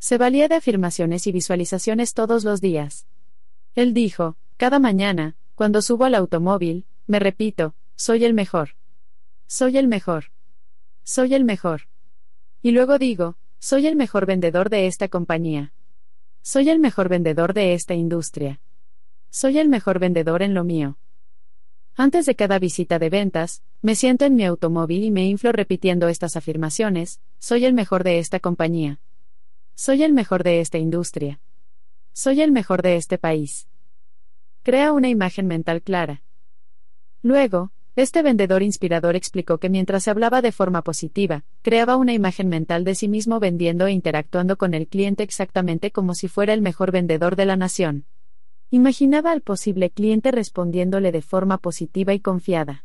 Se 0.00 0.18
valía 0.18 0.48
de 0.48 0.56
afirmaciones 0.56 1.28
y 1.28 1.30
visualizaciones 1.30 2.12
todos 2.12 2.42
los 2.42 2.60
días. 2.60 3.06
Él 3.76 3.94
dijo, 3.94 4.36
cada 4.56 4.80
mañana, 4.80 5.36
cuando 5.54 5.80
subo 5.80 6.06
al 6.06 6.16
automóvil, 6.16 6.86
me 7.06 7.20
repito, 7.20 7.76
soy 7.94 8.24
el 8.24 8.34
mejor. 8.34 8.70
Soy 9.50 9.78
el 9.78 9.88
mejor. 9.88 10.26
Soy 11.04 11.32
el 11.32 11.42
mejor. 11.42 11.88
Y 12.60 12.72
luego 12.72 12.98
digo, 12.98 13.38
soy 13.58 13.86
el 13.86 13.96
mejor 13.96 14.26
vendedor 14.26 14.68
de 14.68 14.86
esta 14.86 15.08
compañía. 15.08 15.72
Soy 16.42 16.68
el 16.68 16.78
mejor 16.78 17.08
vendedor 17.08 17.54
de 17.54 17.72
esta 17.72 17.94
industria. 17.94 18.60
Soy 19.30 19.58
el 19.58 19.70
mejor 19.70 20.00
vendedor 20.00 20.42
en 20.42 20.52
lo 20.52 20.64
mío. 20.64 20.98
Antes 21.96 22.26
de 22.26 22.34
cada 22.34 22.58
visita 22.58 22.98
de 22.98 23.08
ventas, 23.08 23.62
me 23.80 23.94
siento 23.94 24.26
en 24.26 24.34
mi 24.34 24.44
automóvil 24.44 25.02
y 25.02 25.10
me 25.10 25.26
inflo 25.26 25.50
repitiendo 25.50 26.08
estas 26.08 26.36
afirmaciones, 26.36 27.22
soy 27.38 27.64
el 27.64 27.72
mejor 27.72 28.04
de 28.04 28.18
esta 28.18 28.40
compañía. 28.40 29.00
Soy 29.74 30.02
el 30.02 30.12
mejor 30.12 30.44
de 30.44 30.60
esta 30.60 30.76
industria. 30.76 31.40
Soy 32.12 32.42
el 32.42 32.52
mejor 32.52 32.82
de 32.82 32.96
este 32.96 33.16
país. 33.16 33.66
Crea 34.62 34.92
una 34.92 35.08
imagen 35.08 35.46
mental 35.46 35.80
clara. 35.80 36.22
Luego, 37.22 37.72
este 38.02 38.22
vendedor 38.22 38.62
inspirador 38.62 39.16
explicó 39.16 39.58
que 39.58 39.68
mientras 39.68 40.06
hablaba 40.06 40.40
de 40.40 40.52
forma 40.52 40.82
positiva, 40.82 41.44
creaba 41.62 41.96
una 41.96 42.12
imagen 42.12 42.48
mental 42.48 42.84
de 42.84 42.94
sí 42.94 43.08
mismo 43.08 43.40
vendiendo 43.40 43.86
e 43.86 43.92
interactuando 43.92 44.56
con 44.56 44.72
el 44.72 44.86
cliente 44.86 45.24
exactamente 45.24 45.90
como 45.90 46.14
si 46.14 46.28
fuera 46.28 46.52
el 46.52 46.62
mejor 46.62 46.92
vendedor 46.92 47.34
de 47.34 47.46
la 47.46 47.56
nación. 47.56 48.06
Imaginaba 48.70 49.32
al 49.32 49.40
posible 49.40 49.90
cliente 49.90 50.30
respondiéndole 50.30 51.10
de 51.10 51.22
forma 51.22 51.58
positiva 51.58 52.14
y 52.14 52.20
confiada. 52.20 52.84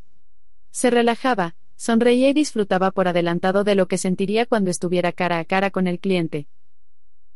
Se 0.71 0.89
relajaba, 0.89 1.55
sonreía 1.75 2.29
y 2.29 2.33
disfrutaba 2.33 2.89
por 2.89 3.07
adelantado 3.07 3.63
de 3.63 3.75
lo 3.75 3.87
que 3.87 3.97
sentiría 3.97 4.45
cuando 4.45 4.71
estuviera 4.71 5.11
cara 5.11 5.39
a 5.39 5.45
cara 5.45 5.69
con 5.69 5.85
el 5.87 5.99
cliente. 5.99 6.47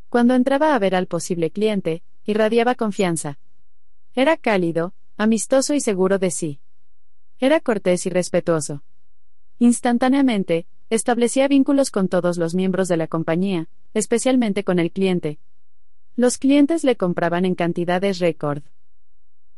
Cuando 0.09 0.33
entraba 0.33 0.73
a 0.73 0.79
ver 0.79 0.95
al 0.95 1.07
posible 1.07 1.51
cliente, 1.51 2.01
irradiaba 2.25 2.73
confianza. 2.73 3.37
Era 4.15 4.37
cálido, 4.37 4.93
amistoso 5.17 5.73
y 5.73 5.81
seguro 5.81 6.17
de 6.17 6.31
sí. 6.31 6.59
Era 7.39 7.59
cortés 7.59 8.05
y 8.07 8.09
respetuoso. 8.09 8.83
Instantáneamente, 9.59 10.65
establecía 10.89 11.47
vínculos 11.47 11.91
con 11.91 12.07
todos 12.07 12.37
los 12.37 12.55
miembros 12.55 12.87
de 12.87 12.97
la 12.97 13.07
compañía, 13.07 13.69
especialmente 13.93 14.63
con 14.63 14.79
el 14.79 14.91
cliente. 14.91 15.39
Los 16.15 16.39
clientes 16.39 16.83
le 16.83 16.95
compraban 16.95 17.45
en 17.45 17.53
cantidades 17.53 18.17
récord. 18.17 18.63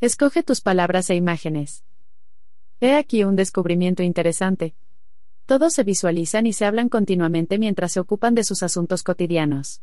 Escoge 0.02 0.44
tus 0.44 0.60
palabras 0.60 1.10
e 1.10 1.16
imágenes. 1.16 1.86
He 2.82 2.96
aquí 2.96 3.24
un 3.24 3.38
descubrimiento 3.38 4.04
interesante. 4.04 4.76
Todos 5.46 5.74
se 5.74 5.84
visualizan 5.84 6.48
y 6.48 6.54
se 6.54 6.66
hablan 6.66 6.90
continuamente 6.90 7.58
mientras 7.58 7.94
se 7.94 8.02
ocupan 8.02 8.36
de 8.36 8.44
sus 8.44 8.62
asuntos 8.62 9.04
cotidianos. 9.04 9.82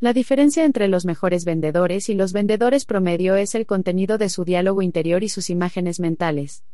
La 0.00 0.12
diferencia 0.12 0.64
entre 0.64 0.88
los 0.88 1.04
mejores 1.04 1.44
vendedores 1.44 2.08
y 2.08 2.14
los 2.14 2.32
vendedores 2.32 2.84
promedio 2.84 3.36
es 3.36 3.54
el 3.54 3.66
contenido 3.66 4.18
de 4.18 4.28
su 4.28 4.44
diálogo 4.44 4.82
interior 4.82 5.22
y 5.22 5.28
sus 5.28 5.50
imágenes 5.50 6.00
mentales. 6.00 6.64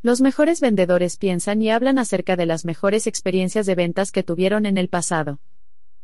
Los 0.00 0.20
mejores 0.20 0.60
vendedores 0.60 1.16
piensan 1.16 1.60
y 1.60 1.70
hablan 1.70 1.98
acerca 1.98 2.36
de 2.36 2.46
las 2.46 2.64
mejores 2.64 3.08
experiencias 3.08 3.66
de 3.66 3.74
ventas 3.74 4.12
que 4.12 4.22
tuvieron 4.22 4.64
en 4.64 4.78
el 4.78 4.88
pasado. 4.88 5.40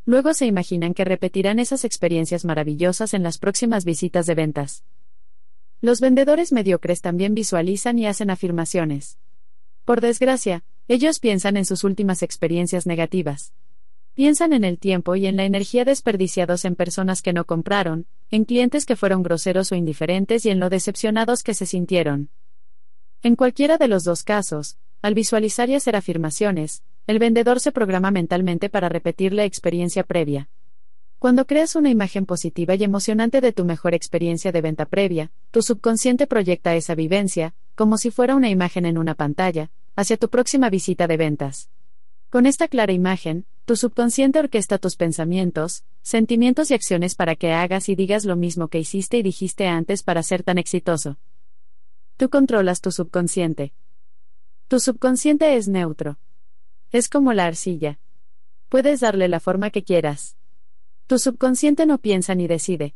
Luego 0.04 0.34
se 0.34 0.46
imaginan 0.46 0.94
que 0.94 1.04
repetirán 1.04 1.60
esas 1.60 1.84
experiencias 1.84 2.44
maravillosas 2.44 3.14
en 3.14 3.22
las 3.22 3.38
próximas 3.38 3.84
visitas 3.84 4.26
de 4.26 4.34
ventas. 4.34 4.82
Los 5.80 6.00
vendedores 6.00 6.52
mediocres 6.52 7.02
también 7.02 7.34
visualizan 7.34 7.98
y 7.98 8.06
hacen 8.06 8.30
afirmaciones. 8.30 9.18
Por 9.84 10.00
desgracia, 10.00 10.64
ellos 10.88 11.20
piensan 11.20 11.56
en 11.56 11.64
sus 11.64 11.84
últimas 11.84 12.22
experiencias 12.22 12.86
negativas. 12.86 13.52
Piensan 14.14 14.52
en 14.52 14.64
el 14.64 14.78
tiempo 14.78 15.14
y 15.14 15.26
en 15.26 15.36
la 15.36 15.44
energía 15.44 15.84
desperdiciados 15.84 16.64
en 16.64 16.74
personas 16.74 17.22
que 17.22 17.32
no 17.32 17.44
compraron, 17.44 18.06
en 18.30 18.44
clientes 18.44 18.86
que 18.86 18.96
fueron 18.96 19.22
groseros 19.22 19.70
o 19.70 19.76
indiferentes 19.76 20.44
y 20.46 20.50
en 20.50 20.58
lo 20.58 20.68
decepcionados 20.68 21.44
que 21.44 21.54
se 21.54 21.66
sintieron. 21.66 22.30
En 23.24 23.36
cualquiera 23.36 23.78
de 23.78 23.88
los 23.88 24.04
dos 24.04 24.22
casos, 24.22 24.76
al 25.00 25.14
visualizar 25.14 25.70
y 25.70 25.74
hacer 25.74 25.96
afirmaciones, 25.96 26.82
el 27.06 27.18
vendedor 27.18 27.58
se 27.58 27.72
programa 27.72 28.10
mentalmente 28.10 28.68
para 28.68 28.90
repetir 28.90 29.32
la 29.32 29.46
experiencia 29.46 30.04
previa. 30.04 30.50
Cuando 31.18 31.46
creas 31.46 31.74
una 31.74 31.88
imagen 31.88 32.26
positiva 32.26 32.74
y 32.74 32.84
emocionante 32.84 33.40
de 33.40 33.52
tu 33.52 33.64
mejor 33.64 33.94
experiencia 33.94 34.52
de 34.52 34.60
venta 34.60 34.84
previa, 34.84 35.32
tu 35.52 35.62
subconsciente 35.62 36.26
proyecta 36.26 36.76
esa 36.76 36.94
vivencia, 36.94 37.54
como 37.74 37.96
si 37.96 38.10
fuera 38.10 38.36
una 38.36 38.50
imagen 38.50 38.84
en 38.84 38.98
una 38.98 39.14
pantalla, 39.14 39.70
hacia 39.96 40.18
tu 40.18 40.28
próxima 40.28 40.68
visita 40.68 41.06
de 41.06 41.16
ventas. 41.16 41.70
Con 42.28 42.44
esta 42.44 42.68
clara 42.68 42.92
imagen, 42.92 43.46
tu 43.64 43.74
subconsciente 43.76 44.38
orquesta 44.38 44.76
tus 44.76 44.96
pensamientos, 44.96 45.84
sentimientos 46.02 46.70
y 46.70 46.74
acciones 46.74 47.14
para 47.14 47.36
que 47.36 47.52
hagas 47.52 47.88
y 47.88 47.94
digas 47.94 48.26
lo 48.26 48.36
mismo 48.36 48.68
que 48.68 48.80
hiciste 48.80 49.16
y 49.16 49.22
dijiste 49.22 49.66
antes 49.66 50.02
para 50.02 50.22
ser 50.22 50.42
tan 50.42 50.58
exitoso. 50.58 51.16
Tú 52.16 52.30
controlas 52.30 52.80
tu 52.80 52.92
subconsciente. 52.92 53.72
Tu 54.68 54.78
subconsciente 54.78 55.56
es 55.56 55.66
neutro. 55.66 56.18
Es 56.92 57.08
como 57.08 57.32
la 57.32 57.46
arcilla. 57.46 57.98
Puedes 58.68 59.00
darle 59.00 59.26
la 59.26 59.40
forma 59.40 59.70
que 59.70 59.82
quieras. 59.82 60.36
Tu 61.08 61.18
subconsciente 61.18 61.86
no 61.86 61.98
piensa 61.98 62.36
ni 62.36 62.46
decide. 62.46 62.94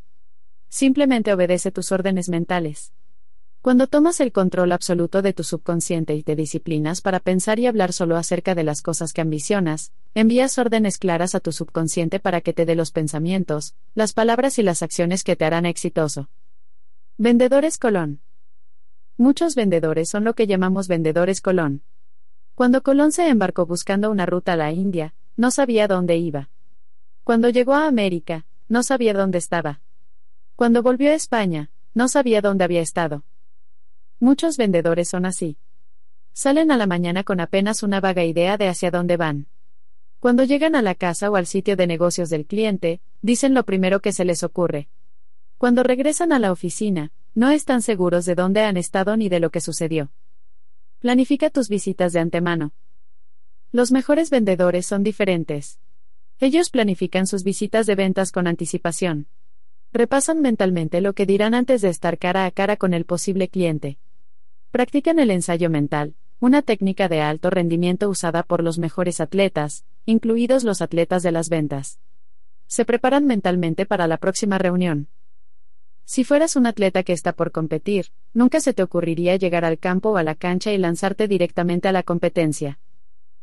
Simplemente 0.69 1.33
obedece 1.33 1.73
tus 1.73 1.91
órdenes 1.91 2.29
mentales. 2.29 2.93
Cuando 3.61 3.89
tomas 3.89 4.21
el 4.21 4.31
control 4.31 4.71
absoluto 4.71 5.21
de 5.21 5.33
tu 5.33 5.43
subconsciente 5.43 6.15
y 6.15 6.23
te 6.23 6.37
disciplinas 6.37 7.01
para 7.01 7.19
pensar 7.19 7.59
y 7.59 7.67
hablar 7.67 7.93
solo 7.93 8.17
acerca 8.17 8.55
de 8.55 8.63
las 8.63 8.83
cosas 8.83 9.13
que 9.13 9.21
ambicionas, 9.21 9.93
envías 10.15 10.59
órdenes 10.59 10.97
claras 10.97 11.35
a 11.35 11.41
tu 11.41 11.51
subconsciente 11.51 12.21
para 12.21 12.41
que 12.41 12.53
te 12.53 12.67
dé 12.67 12.77
los 12.77 12.93
pensamientos, 12.93 13.75
las 13.97 14.13
palabras 14.13 14.61
y 14.61 14.63
las 14.63 14.83
acciones 14.83 15.25
que 15.25 15.35
te 15.35 15.45
harán 15.45 15.67
exitoso. 15.67 16.31
Vendedores 17.17 17.79
Colón. 17.79 18.21
Muchos 19.21 19.57
vendedores 19.57 20.09
son 20.09 20.23
lo 20.23 20.35
que 20.35 20.47
llamamos 20.47 20.87
vendedores 20.87 21.41
Colón. 21.41 21.83
Cuando 22.55 22.85
Colón 22.85 23.11
se 23.11 23.29
embarcó 23.29 23.67
buscando 23.67 24.13
una 24.13 24.27
ruta 24.27 24.53
a 24.53 24.57
la 24.57 24.71
India, 24.71 25.13
no 25.37 25.51
sabía 25.51 25.89
dónde 25.89 26.17
iba. 26.17 26.51
Cuando 27.25 27.49
llegó 27.49 27.75
a 27.75 27.89
América, 27.89 28.47
no 28.69 28.85
sabía 28.85 29.13
dónde 29.15 29.39
estaba. 29.39 29.81
Cuando 30.55 30.85
volvió 30.85 31.11
a 31.11 31.15
España, 31.15 31.71
no 31.95 32.07
sabía 32.07 32.41
dónde 32.41 32.63
había 32.63 32.81
estado. 32.81 33.25
Muchos 34.21 34.57
vendedores 34.57 35.09
son 35.09 35.27
así. 35.27 35.59
Salen 36.33 36.71
a 36.71 36.77
la 36.77 36.87
mañana 36.87 37.25
con 37.25 37.41
apenas 37.41 37.83
una 37.83 38.01
vaga 38.01 38.25
idea 38.25 38.57
de 38.57 38.69
hacia 38.69 38.93
dónde 38.93 39.17
van. 39.17 39.49
Cuando 40.21 40.45
llegan 40.45 40.77
a 40.77 40.83
la 40.83 40.95
casa 40.95 41.29
o 41.29 41.35
al 41.35 41.47
sitio 41.47 41.75
de 41.75 41.89
negocios 41.89 42.31
del 42.31 42.47
cliente, 42.47 43.01
dicen 43.21 43.53
lo 43.53 43.65
primero 43.65 44.01
que 44.01 44.13
se 44.13 44.25
les 44.25 44.45
ocurre. 44.45 44.89
Cuando 45.59 45.83
regresan 45.83 46.33
a 46.33 46.39
la 46.39 46.53
oficina, 46.53 47.11
no 47.39 47.51
están 47.51 47.83
seguros 47.83 48.25
de 48.25 48.35
dónde 48.35 48.63
han 48.63 48.77
estado 48.77 49.17
ni 49.17 49.29
de 49.29 49.39
lo 49.39 49.51
que 49.51 49.61
sucedió. 49.61 50.11
Planifica 50.99 51.51
tus 51.51 51.69
visitas 51.69 52.13
de 52.13 52.19
antemano. 52.19 52.73
Los 53.71 53.93
mejores 53.93 54.29
vendedores 54.29 54.87
son 54.87 55.05
diferentes. 55.05 55.79
Ellos 56.41 56.69
planifican 56.69 57.29
sus 57.29 57.45
visitas 57.45 57.87
de 57.87 57.95
ventas 57.95 58.33
con 58.33 58.49
anticipación. 58.49 59.29
Repasan 59.93 60.41
mentalmente 60.41 61.01
lo 61.01 61.13
que 61.13 61.27
dirán 61.27 61.55
antes 61.55 61.81
de 61.81 61.91
estar 61.91 62.19
cara 62.19 62.45
a 62.45 62.51
cara 62.51 62.77
con 62.77 62.93
el 62.93 63.05
posible 63.05 63.49
cliente. 63.49 63.99
Practican 64.73 65.21
el 65.21 65.31
ensayo 65.31 65.71
mental, 65.71 66.17
una 66.41 66.63
técnica 66.63 67.09
de 67.09 67.21
alto 67.21 67.51
rendimiento 67.51 68.09
usada 68.09 68.43
por 68.43 68.65
los 68.65 68.81
mejores 68.81 69.21
atletas, 69.21 69.85
incluidos 70.07 70.65
los 70.65 70.83
atletas 70.83 71.23
de 71.23 71.31
las 71.31 71.51
ventas. 71.51 72.01
Se 72.67 72.85
preparan 72.85 73.27
mentalmente 73.27 73.87
para 73.87 74.09
la 74.09 74.17
próxima 74.17 74.59
reunión. 74.59 75.09
Si 76.11 76.25
fueras 76.25 76.57
un 76.57 76.67
atleta 76.67 77.03
que 77.03 77.13
está 77.13 77.35
por 77.35 77.53
competir, 77.53 78.07
nunca 78.33 78.63
se 78.63 78.73
te 78.73 78.83
ocurriría 78.83 79.37
llegar 79.37 79.67
al 79.67 79.79
campo 79.79 80.09
o 80.09 80.17
a 80.17 80.23
la 80.23 80.35
cancha 80.35 80.73
y 80.73 80.79
lanzarte 80.79 81.29
directamente 81.29 81.87
a 81.87 81.93
la 81.93 82.03
competencia. 82.03 82.79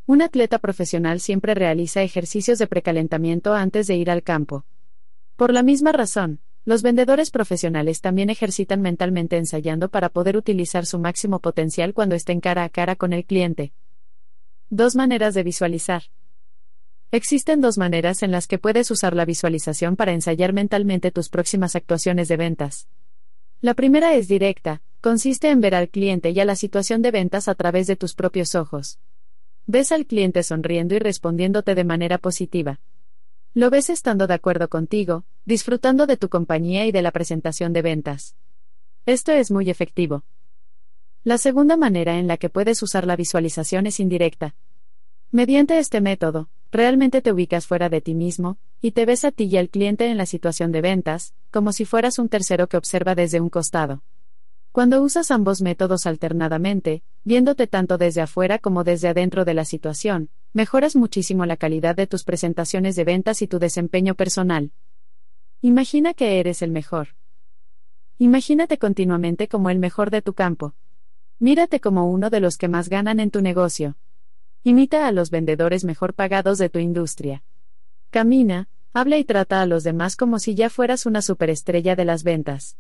Un 0.08 0.24
atleta 0.24 0.58
profesional 0.58 1.20
siempre 1.20 1.54
realiza 1.54 2.02
ejercicios 2.02 2.58
de 2.58 2.66
precalentamiento 2.66 3.54
antes 3.54 3.86
de 3.86 3.98
ir 3.98 4.10
al 4.10 4.24
campo. 4.24 4.66
Por 5.36 5.54
la 5.54 5.62
misma 5.62 5.92
razón, 5.92 6.40
los 6.66 6.82
vendedores 6.82 7.30
profesionales 7.30 8.02
también 8.02 8.32
ejercitan 8.32 8.82
mentalmente 8.82 9.38
ensayando 9.38 9.90
para 9.90 10.10
poder 10.10 10.36
utilizar 10.36 10.88
su 10.88 10.98
máximo 10.98 11.42
potencial 11.42 11.94
cuando 11.94 12.16
estén 12.16 12.40
cara 12.40 12.64
a 12.64 12.70
cara 12.70 12.96
con 12.96 13.14
el 13.14 13.26
cliente. 13.26 13.74
Dos 14.72 14.96
maneras 14.96 15.36
de 15.36 15.44
visualizar. 15.44 16.02
Existen 17.16 17.62
dos 17.62 17.78
maneras 17.78 18.24
en 18.24 18.32
las 18.32 18.46
que 18.46 18.58
puedes 18.58 18.92
usar 18.92 19.16
la 19.16 19.24
visualización 19.24 19.96
para 19.96 20.12
ensayar 20.12 20.52
mentalmente 20.52 21.12
tus 21.12 21.30
próximas 21.30 21.74
actuaciones 21.78 22.28
de 22.28 22.36
ventas. 22.36 22.90
La 23.62 23.74
primera 23.74 24.16
es 24.16 24.28
directa, 24.28 24.82
consiste 25.00 25.50
en 25.50 25.62
ver 25.62 25.76
al 25.76 25.88
cliente 25.88 26.32
y 26.32 26.42
a 26.42 26.44
la 26.44 26.58
situación 26.58 27.02
de 27.02 27.12
ventas 27.12 27.48
a 27.48 27.56
través 27.56 27.88
de 27.88 27.96
tus 27.96 28.16
propios 28.16 28.54
ojos. 28.54 29.00
Ves 29.66 29.94
al 29.94 30.08
cliente 30.08 30.44
sonriendo 30.44 30.94
y 30.94 31.00
respondiéndote 31.00 31.74
de 31.74 31.86
manera 31.86 32.18
positiva. 32.18 32.82
Lo 33.54 33.70
ves 33.70 33.90
estando 33.90 34.28
de 34.28 34.34
acuerdo 34.34 34.68
contigo, 34.68 35.24
disfrutando 35.46 36.08
de 36.08 36.18
tu 36.18 36.28
compañía 36.28 36.86
y 36.86 36.92
de 36.92 37.02
la 37.02 37.12
presentación 37.12 37.72
de 37.72 37.82
ventas. 37.82 38.36
Esto 39.06 39.32
es 39.32 39.52
muy 39.52 39.70
efectivo. 39.70 40.26
La 41.24 41.38
segunda 41.38 41.78
manera 41.78 42.20
en 42.20 42.28
la 42.28 42.36
que 42.36 42.50
puedes 42.50 42.84
usar 42.84 43.08
la 43.08 43.16
visualización 43.16 43.88
es 43.88 44.02
indirecta. 44.02 44.54
Mediante 45.32 45.80
este 45.80 46.02
método, 46.02 46.50
realmente 46.76 47.22
te 47.22 47.32
ubicas 47.32 47.68
fuera 47.68 47.90
de 47.90 48.02
ti 48.02 48.14
mismo, 48.14 48.58
y 48.82 48.92
te 48.92 49.06
ves 49.06 49.26
a 49.26 49.32
ti 49.32 49.46
y 49.46 49.58
al 49.58 49.70
cliente 49.70 50.08
en 50.08 50.18
la 50.18 50.26
situación 50.26 50.72
de 50.72 50.82
ventas, 50.82 51.34
como 51.52 51.72
si 51.72 51.86
fueras 51.86 52.20
un 52.20 52.30
tercero 52.30 52.68
que 52.68 52.78
observa 52.78 53.16
desde 53.16 53.42
un 53.42 53.50
costado. 53.50 54.04
Cuando 54.72 55.02
usas 55.02 55.32
ambos 55.32 55.62
métodos 55.62 56.06
alternadamente, 56.06 57.02
viéndote 57.24 57.66
tanto 57.66 57.98
desde 57.98 58.22
afuera 58.22 58.60
como 58.60 58.84
desde 58.84 59.08
adentro 59.08 59.46
de 59.46 59.54
la 59.54 59.64
situación, 59.64 60.30
mejoras 60.52 60.96
muchísimo 60.98 61.46
la 61.46 61.56
calidad 61.56 61.96
de 61.96 62.08
tus 62.08 62.24
presentaciones 62.24 62.96
de 62.96 63.06
ventas 63.06 63.42
y 63.42 63.48
tu 63.48 63.58
desempeño 63.58 64.16
personal. 64.16 64.72
Imagina 65.62 66.14
que 66.14 66.40
eres 66.40 66.62
el 66.62 66.72
mejor. 66.72 67.16
Imagínate 68.18 68.78
continuamente 68.78 69.48
como 69.48 69.70
el 69.70 69.80
mejor 69.80 70.12
de 70.12 70.22
tu 70.22 70.34
campo. 70.34 70.74
Mírate 71.40 71.80
como 71.80 72.10
uno 72.10 72.30
de 72.30 72.40
los 72.40 72.58
que 72.58 72.68
más 72.68 72.90
ganan 72.90 73.20
en 73.20 73.32
tu 73.32 73.42
negocio. 73.42 73.98
Imita 74.68 75.06
a 75.06 75.12
los 75.12 75.30
vendedores 75.30 75.84
mejor 75.84 76.16
pagados 76.16 76.58
de 76.58 76.70
tu 76.70 76.80
industria. 76.80 77.44
Camina, 78.10 78.68
habla 78.94 79.20
y 79.20 79.24
trata 79.24 79.62
a 79.62 79.68
los 79.68 79.84
demás 79.84 80.16
como 80.16 80.40
si 80.40 80.56
ya 80.56 80.72
fueras 80.72 81.06
una 81.06 81.22
superestrella 81.22 81.96
de 81.96 82.04
las 82.04 82.24
ventas. 82.24 82.76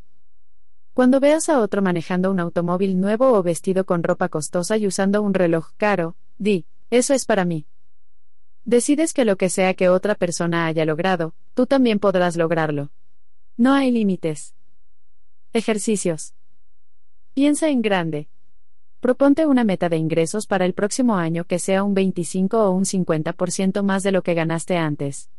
Cuando 0.95 1.19
veas 1.19 1.47
a 1.47 1.59
otro 1.59 1.83
manejando 1.83 2.31
un 2.31 2.39
automóvil 2.39 2.99
nuevo 2.99 3.33
o 3.33 3.43
vestido 3.43 3.85
con 3.85 4.01
ropa 4.01 4.29
costosa 4.29 4.77
y 4.77 4.87
usando 4.87 5.21
un 5.21 5.35
reloj 5.35 5.73
caro, 5.77 6.15
di, 6.39 6.65
eso 6.89 7.13
es 7.13 7.25
para 7.25 7.45
mí. 7.45 7.67
Decides 8.63 9.13
que 9.13 9.23
lo 9.23 9.37
que 9.37 9.49
sea 9.49 9.75
que 9.75 9.87
otra 9.87 10.15
persona 10.15 10.65
haya 10.65 10.85
logrado, 10.85 11.35
tú 11.53 11.67
también 11.67 11.99
podrás 11.99 12.35
lograrlo. 12.35 12.89
No 13.57 13.73
hay 13.73 13.91
límites. 13.91 14.55
Ejercicios. 15.53 16.33
Piensa 17.35 17.69
en 17.69 17.83
grande. 17.83 18.27
Proponte 19.05 19.45
una 19.45 19.63
meta 19.63 19.87
de 19.87 19.97
ingresos 19.97 20.47
para 20.47 20.65
el 20.65 20.73
próximo 20.73 21.15
año 21.15 21.43
que 21.43 21.59
sea 21.59 21.83
un 21.83 21.93
25 21.93 22.57
o 22.57 22.71
un 22.71 22.85
50% 22.85 23.83
más 23.83 24.01
de 24.01 24.11
lo 24.11 24.23
que 24.23 24.33
ganaste 24.33 24.77
antes. 24.77 25.29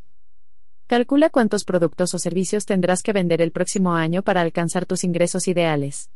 Calcula 0.86 1.30
cuántos 1.30 1.64
productos 1.64 2.14
o 2.14 2.20
servicios 2.20 2.64
tendrás 2.64 3.02
que 3.02 3.12
vender 3.12 3.42
el 3.42 3.50
próximo 3.50 3.96
año 3.96 4.22
para 4.22 4.42
alcanzar 4.42 4.86
tus 4.86 5.02
ingresos 5.02 5.48
ideales. 5.48 6.12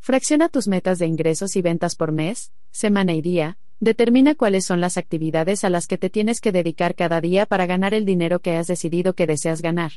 Fracciona 0.00 0.48
tus 0.48 0.66
metas 0.66 0.98
de 0.98 1.06
ingresos 1.06 1.54
y 1.54 1.62
ventas 1.62 1.94
por 1.94 2.10
mes, 2.10 2.50
semana 2.72 3.14
y 3.14 3.22
día. 3.22 3.58
Determina 3.78 4.34
cuáles 4.34 4.66
son 4.66 4.80
las 4.80 4.96
actividades 4.96 5.62
a 5.62 5.70
las 5.70 5.86
que 5.86 5.98
te 5.98 6.10
tienes 6.10 6.40
que 6.40 6.50
dedicar 6.50 6.96
cada 6.96 7.20
día 7.20 7.46
para 7.46 7.66
ganar 7.66 7.94
el 7.94 8.04
dinero 8.04 8.40
que 8.40 8.56
has 8.56 8.66
decidido 8.66 9.12
que 9.12 9.28
deseas 9.28 9.62
ganar. 9.62 9.92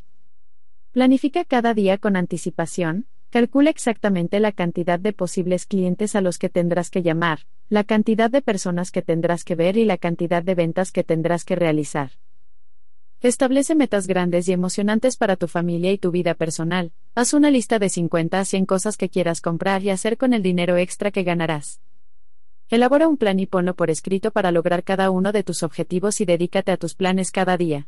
Planifica 0.92 1.46
cada 1.46 1.74
día 1.74 1.98
con 1.98 2.16
anticipación, 2.16 3.08
calcula 3.30 3.70
exactamente 3.70 4.40
la 4.40 4.52
cantidad 4.52 5.00
de 5.00 5.14
posibles 5.14 5.66
clientes 5.66 6.16
a 6.16 6.22
los 6.22 6.38
que 6.38 6.50
tendrás 6.50 6.90
que 6.90 7.04
llamar, 7.04 7.42
la 7.70 7.84
cantidad 7.84 8.30
de 8.32 8.42
personas 8.42 8.92
que 8.92 9.02
tendrás 9.02 9.44
que 9.44 9.56
ver 9.56 9.78
y 9.78 9.86
la 9.86 9.98
cantidad 9.98 10.42
de 10.42 10.56
ventas 10.56 10.92
que 10.92 11.04
tendrás 11.04 11.46
que 11.46 11.56
realizar. 11.56 12.12
Establece 13.22 13.76
metas 13.76 14.08
grandes 14.08 14.48
y 14.48 14.54
emocionantes 14.54 15.18
para 15.18 15.36
tu 15.36 15.48
familia 15.48 15.92
y 15.92 15.98
tu 15.98 16.10
vida 16.10 16.34
personal. 16.36 16.94
Haz 17.16 17.34
una 17.34 17.52
lista 17.52 17.78
de 17.78 17.90
50 17.90 18.40
a 18.40 18.46
100 18.46 18.66
cosas 18.66 18.96
que 18.96 19.10
quieras 19.10 19.42
comprar 19.42 19.84
y 19.84 19.90
hacer 19.90 20.18
con 20.18 20.34
el 20.34 20.42
dinero 20.42 20.78
extra 20.78 21.12
que 21.12 21.24
ganarás. 21.24 21.82
Elabora 22.70 23.08
un 23.08 23.18
plan 23.18 23.40
y 23.40 23.46
ponlo 23.46 23.76
por 23.76 23.90
escrito 23.90 24.32
para 24.32 24.52
lograr 24.52 24.84
cada 24.84 25.10
uno 25.10 25.32
de 25.32 25.44
tus 25.44 25.64
objetivos 25.64 26.22
y 26.22 26.26
dedícate 26.26 26.72
a 26.72 26.78
tus 26.78 26.96
planes 26.96 27.32
cada 27.32 27.58
día. 27.58 27.88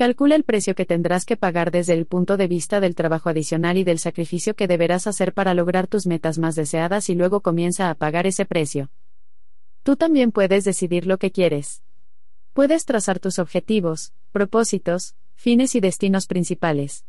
Calcula 0.00 0.34
el 0.34 0.44
precio 0.44 0.74
que 0.74 0.86
tendrás 0.86 1.26
que 1.26 1.36
pagar 1.36 1.70
desde 1.70 1.92
el 1.92 2.06
punto 2.06 2.38
de 2.38 2.48
vista 2.48 2.80
del 2.80 2.94
trabajo 2.94 3.28
adicional 3.28 3.76
y 3.76 3.84
del 3.84 3.98
sacrificio 3.98 4.56
que 4.56 4.66
deberás 4.66 5.06
hacer 5.06 5.34
para 5.34 5.52
lograr 5.52 5.88
tus 5.88 6.06
metas 6.06 6.38
más 6.38 6.54
deseadas 6.54 7.10
y 7.10 7.14
luego 7.14 7.42
comienza 7.42 7.90
a 7.90 7.94
pagar 7.94 8.26
ese 8.26 8.46
precio. 8.46 8.90
Tú 9.82 9.96
también 9.96 10.32
puedes 10.32 10.64
decidir 10.64 11.06
lo 11.06 11.18
que 11.18 11.30
quieres. 11.30 11.82
Puedes 12.54 12.86
trazar 12.86 13.18
tus 13.18 13.38
objetivos, 13.38 14.14
propósitos, 14.32 15.16
fines 15.34 15.74
y 15.74 15.80
destinos 15.80 16.26
principales. 16.26 17.04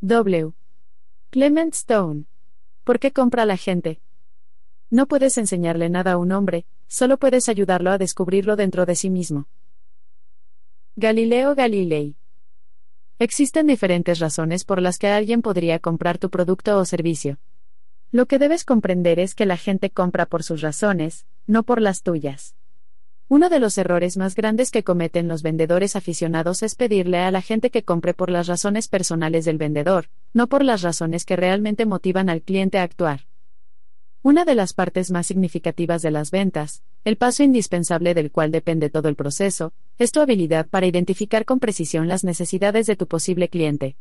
W. 0.00 0.50
Clement 1.30 1.74
Stone. 1.74 2.24
¿Por 2.82 2.98
qué 2.98 3.12
compra 3.12 3.46
la 3.46 3.56
gente? 3.56 4.00
No 4.90 5.06
puedes 5.06 5.38
enseñarle 5.38 5.90
nada 5.90 6.14
a 6.14 6.16
un 6.16 6.32
hombre, 6.32 6.66
solo 6.88 7.18
puedes 7.18 7.48
ayudarlo 7.48 7.92
a 7.92 7.98
descubrirlo 7.98 8.56
dentro 8.56 8.84
de 8.84 8.96
sí 8.96 9.10
mismo. 9.10 9.46
Galileo 10.98 11.54
Galilei. 11.54 12.16
Existen 13.18 13.66
diferentes 13.66 14.18
razones 14.18 14.64
por 14.64 14.80
las 14.80 14.96
que 14.96 15.08
alguien 15.08 15.42
podría 15.42 15.78
comprar 15.78 16.16
tu 16.16 16.30
producto 16.30 16.78
o 16.78 16.86
servicio. 16.86 17.36
Lo 18.12 18.24
que 18.24 18.38
debes 18.38 18.64
comprender 18.64 19.20
es 19.20 19.34
que 19.34 19.44
la 19.44 19.58
gente 19.58 19.90
compra 19.90 20.24
por 20.24 20.42
sus 20.42 20.62
razones, 20.62 21.26
no 21.46 21.64
por 21.64 21.82
las 21.82 22.02
tuyas. 22.02 22.54
Uno 23.28 23.50
de 23.50 23.60
los 23.60 23.76
errores 23.76 24.16
más 24.16 24.34
grandes 24.34 24.70
que 24.70 24.84
cometen 24.84 25.28
los 25.28 25.42
vendedores 25.42 25.96
aficionados 25.96 26.62
es 26.62 26.76
pedirle 26.76 27.18
a 27.18 27.30
la 27.30 27.42
gente 27.42 27.68
que 27.68 27.82
compre 27.82 28.14
por 28.14 28.30
las 28.30 28.46
razones 28.46 28.88
personales 28.88 29.44
del 29.44 29.58
vendedor, 29.58 30.08
no 30.32 30.46
por 30.46 30.64
las 30.64 30.80
razones 30.80 31.26
que 31.26 31.36
realmente 31.36 31.84
motivan 31.84 32.30
al 32.30 32.40
cliente 32.40 32.78
a 32.78 32.84
actuar. 32.84 33.26
Una 34.22 34.44
de 34.44 34.54
las 34.54 34.72
partes 34.72 35.10
más 35.10 35.26
significativas 35.26 36.02
de 36.02 36.10
las 36.10 36.30
ventas, 36.30 36.82
el 37.04 37.16
paso 37.16 37.42
indispensable 37.42 38.14
del 38.14 38.32
cual 38.32 38.50
depende 38.50 38.90
todo 38.90 39.08
el 39.08 39.14
proceso, 39.14 39.72
es 39.98 40.10
tu 40.10 40.20
habilidad 40.20 40.66
para 40.68 40.86
identificar 40.86 41.44
con 41.44 41.60
precisión 41.60 42.08
las 42.08 42.24
necesidades 42.24 42.86
de 42.86 42.96
tu 42.96 43.06
posible 43.06 43.48
cliente. 43.48 43.96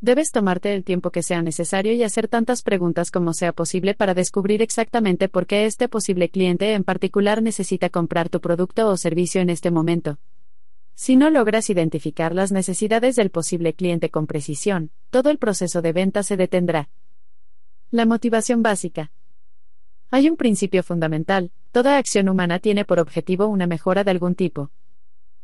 Debes 0.00 0.30
tomarte 0.30 0.74
el 0.74 0.84
tiempo 0.84 1.10
que 1.10 1.24
sea 1.24 1.42
necesario 1.42 1.92
y 1.92 2.04
hacer 2.04 2.28
tantas 2.28 2.62
preguntas 2.62 3.10
como 3.10 3.32
sea 3.32 3.52
posible 3.52 3.94
para 3.94 4.14
descubrir 4.14 4.62
exactamente 4.62 5.28
por 5.28 5.46
qué 5.46 5.66
este 5.66 5.88
posible 5.88 6.28
cliente 6.28 6.72
en 6.72 6.84
particular 6.84 7.42
necesita 7.42 7.90
comprar 7.90 8.28
tu 8.28 8.40
producto 8.40 8.86
o 8.88 8.96
servicio 8.96 9.40
en 9.40 9.50
este 9.50 9.72
momento. 9.72 10.18
Si 10.94 11.16
no 11.16 11.30
logras 11.30 11.68
identificar 11.68 12.34
las 12.34 12.52
necesidades 12.52 13.16
del 13.16 13.30
posible 13.30 13.74
cliente 13.74 14.08
con 14.08 14.26
precisión, 14.26 14.90
todo 15.10 15.30
el 15.30 15.38
proceso 15.38 15.82
de 15.82 15.92
venta 15.92 16.22
se 16.22 16.36
detendrá. 16.36 16.90
La 17.90 18.06
motivación 18.06 18.62
básica. 18.62 19.10
Hay 20.10 20.30
un 20.30 20.36
principio 20.36 20.82
fundamental, 20.82 21.50
toda 21.70 21.98
acción 21.98 22.30
humana 22.30 22.60
tiene 22.60 22.86
por 22.86 22.98
objetivo 22.98 23.46
una 23.46 23.66
mejora 23.66 24.04
de 24.04 24.10
algún 24.10 24.34
tipo. 24.34 24.70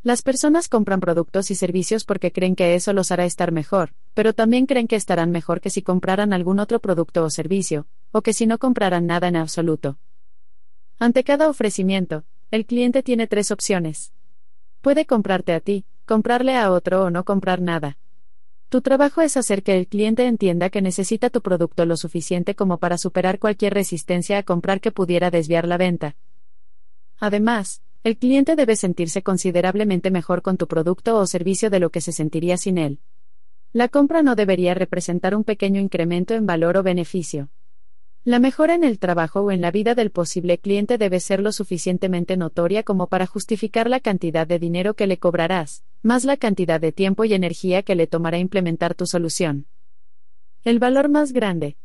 Las 0.02 0.22
personas 0.22 0.68
compran 0.68 1.00
productos 1.00 1.50
y 1.50 1.54
servicios 1.54 2.04
porque 2.04 2.32
creen 2.32 2.56
que 2.56 2.74
eso 2.74 2.94
los 2.94 3.10
hará 3.10 3.26
estar 3.26 3.52
mejor, 3.52 3.92
pero 4.14 4.32
también 4.32 4.64
creen 4.64 4.88
que 4.88 4.96
estarán 4.96 5.30
mejor 5.30 5.60
que 5.60 5.68
si 5.68 5.82
compraran 5.82 6.32
algún 6.32 6.60
otro 6.60 6.80
producto 6.80 7.24
o 7.24 7.30
servicio, 7.30 7.86
o 8.10 8.22
que 8.22 8.32
si 8.32 8.46
no 8.46 8.58
compraran 8.58 9.06
nada 9.06 9.28
en 9.28 9.36
absoluto. 9.36 9.98
Ante 10.98 11.24
cada 11.24 11.50
ofrecimiento, 11.50 12.24
el 12.50 12.64
cliente 12.64 13.02
tiene 13.02 13.26
tres 13.26 13.50
opciones. 13.50 14.14
Puede 14.80 15.04
comprarte 15.04 15.52
a 15.52 15.60
ti, 15.60 15.84
comprarle 16.06 16.56
a 16.56 16.70
otro 16.70 17.04
o 17.04 17.10
no 17.10 17.24
comprar 17.24 17.60
nada. 17.60 17.98
Tu 18.68 18.80
trabajo 18.80 19.20
es 19.20 19.36
hacer 19.36 19.62
que 19.62 19.76
el 19.76 19.86
cliente 19.86 20.26
entienda 20.26 20.70
que 20.70 20.82
necesita 20.82 21.30
tu 21.30 21.42
producto 21.42 21.86
lo 21.86 21.96
suficiente 21.96 22.54
como 22.54 22.78
para 22.78 22.98
superar 22.98 23.38
cualquier 23.38 23.74
resistencia 23.74 24.38
a 24.38 24.42
comprar 24.42 24.80
que 24.80 24.90
pudiera 24.90 25.30
desviar 25.30 25.68
la 25.68 25.76
venta. 25.76 26.16
Además, 27.18 27.82
el 28.02 28.18
cliente 28.18 28.56
debe 28.56 28.76
sentirse 28.76 29.22
considerablemente 29.22 30.10
mejor 30.10 30.42
con 30.42 30.56
tu 30.56 30.66
producto 30.66 31.16
o 31.16 31.26
servicio 31.26 31.70
de 31.70 31.80
lo 31.80 31.90
que 31.90 32.00
se 32.00 32.12
sentiría 32.12 32.56
sin 32.56 32.78
él. 32.78 33.00
La 33.72 33.88
compra 33.88 34.22
no 34.22 34.34
debería 34.34 34.74
representar 34.74 35.34
un 35.34 35.42
pequeño 35.42 35.80
incremento 35.80 36.34
en 36.34 36.46
valor 36.46 36.76
o 36.76 36.82
beneficio. 36.82 37.48
La 38.22 38.38
mejora 38.38 38.74
en 38.74 38.84
el 38.84 38.98
trabajo 38.98 39.40
o 39.40 39.50
en 39.50 39.60
la 39.60 39.70
vida 39.70 39.94
del 39.94 40.10
posible 40.10 40.58
cliente 40.58 40.96
debe 40.96 41.20
ser 41.20 41.40
lo 41.40 41.52
suficientemente 41.52 42.36
notoria 42.36 42.82
como 42.82 43.06
para 43.06 43.26
justificar 43.26 43.88
la 43.88 44.00
cantidad 44.00 44.46
de 44.46 44.58
dinero 44.58 44.94
que 44.94 45.06
le 45.06 45.18
cobrarás, 45.18 45.84
más 46.04 46.24
la 46.24 46.36
cantidad 46.36 46.80
de 46.80 46.92
tiempo 46.92 47.24
y 47.24 47.32
energía 47.32 47.82
que 47.82 47.94
le 47.94 48.06
tomará 48.06 48.38
implementar 48.38 48.94
tu 48.94 49.06
solución. 49.06 49.66
El 50.62 50.78
valor 50.78 51.08
más 51.08 51.32
grande. 51.32 51.78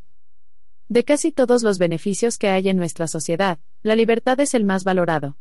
De 0.90 1.06
casi 1.06 1.32
todos 1.32 1.64
los 1.64 1.80
beneficios 1.80 2.38
que 2.38 2.50
hay 2.50 2.68
en 2.68 2.76
nuestra 2.76 3.08
sociedad, 3.08 3.60
la 3.82 3.96
libertad 3.96 4.38
es 4.41 4.54
el 4.54 4.66
más 4.66 4.84
valorado. 4.84 5.38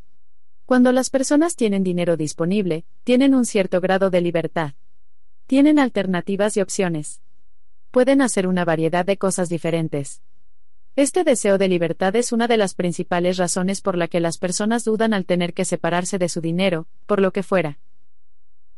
Cuando 0.65 0.93
las 0.93 1.11
personas 1.11 1.57
tienen 1.57 1.83
dinero 1.83 2.17
disponible, 2.17 2.85
tienen 3.03 3.35
un 3.35 3.47
cierto 3.47 3.81
grado 3.81 4.11
de 4.11 4.21
libertad. 4.21 4.75
Tienen 5.49 5.81
alternativas 5.81 6.57
y 6.57 6.61
opciones. 6.61 7.21
Pueden 7.91 8.23
hacer 8.23 8.47
una 8.47 8.65
variedad 8.65 9.05
de 9.05 9.17
cosas 9.17 9.49
diferentes. 9.49 10.23
Este 10.95 11.25
deseo 11.25 11.59
de 11.59 11.67
libertad 11.67 12.15
es 12.15 12.31
una 12.31 12.47
de 12.47 12.59
las 12.59 12.75
principales 12.75 13.39
razones 13.39 13.81
por 13.81 13.97
la 13.97 14.07
que 14.07 14.21
las 14.21 14.39
personas 14.39 14.85
dudan 14.85 15.15
al 15.15 15.25
tener 15.25 15.53
que 15.53 15.65
separarse 15.65 16.19
de 16.19 16.29
su 16.29 16.41
dinero, 16.41 16.87
por 17.07 17.21
lo 17.21 17.33
que 17.33 17.43
fuera. 17.43 17.81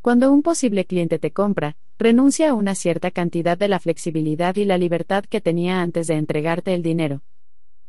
Cuando 0.02 0.32
un 0.32 0.43
posible 0.43 0.86
cliente 0.86 1.18
te 1.18 1.31
compra, 1.31 1.77
renuncia 1.98 2.51
a 2.51 2.55
una 2.55 2.74
cierta 2.74 3.10
cantidad 3.10 3.59
de 3.59 3.68
la 3.68 3.78
flexibilidad 3.81 4.56
y 4.56 4.64
la 4.64 4.78
libertad 4.78 5.24
que 5.24 5.43
tenía 5.43 5.82
antes 5.82 6.06
de 6.06 6.14
entregarte 6.14 6.72
el 6.72 6.82
dinero. 6.82 7.22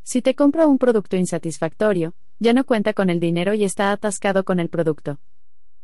Si 0.02 0.20
te 0.20 0.34
compra 0.34 0.66
un 0.66 0.76
producto 0.76 1.16
insatisfactorio, 1.16 2.12
ya 2.38 2.52
no 2.52 2.64
cuenta 2.64 2.92
con 2.92 3.08
el 3.08 3.18
dinero 3.18 3.54
y 3.54 3.64
está 3.64 3.92
atascado 3.92 4.44
con 4.44 4.60
el 4.60 4.68
producto. 4.68 5.20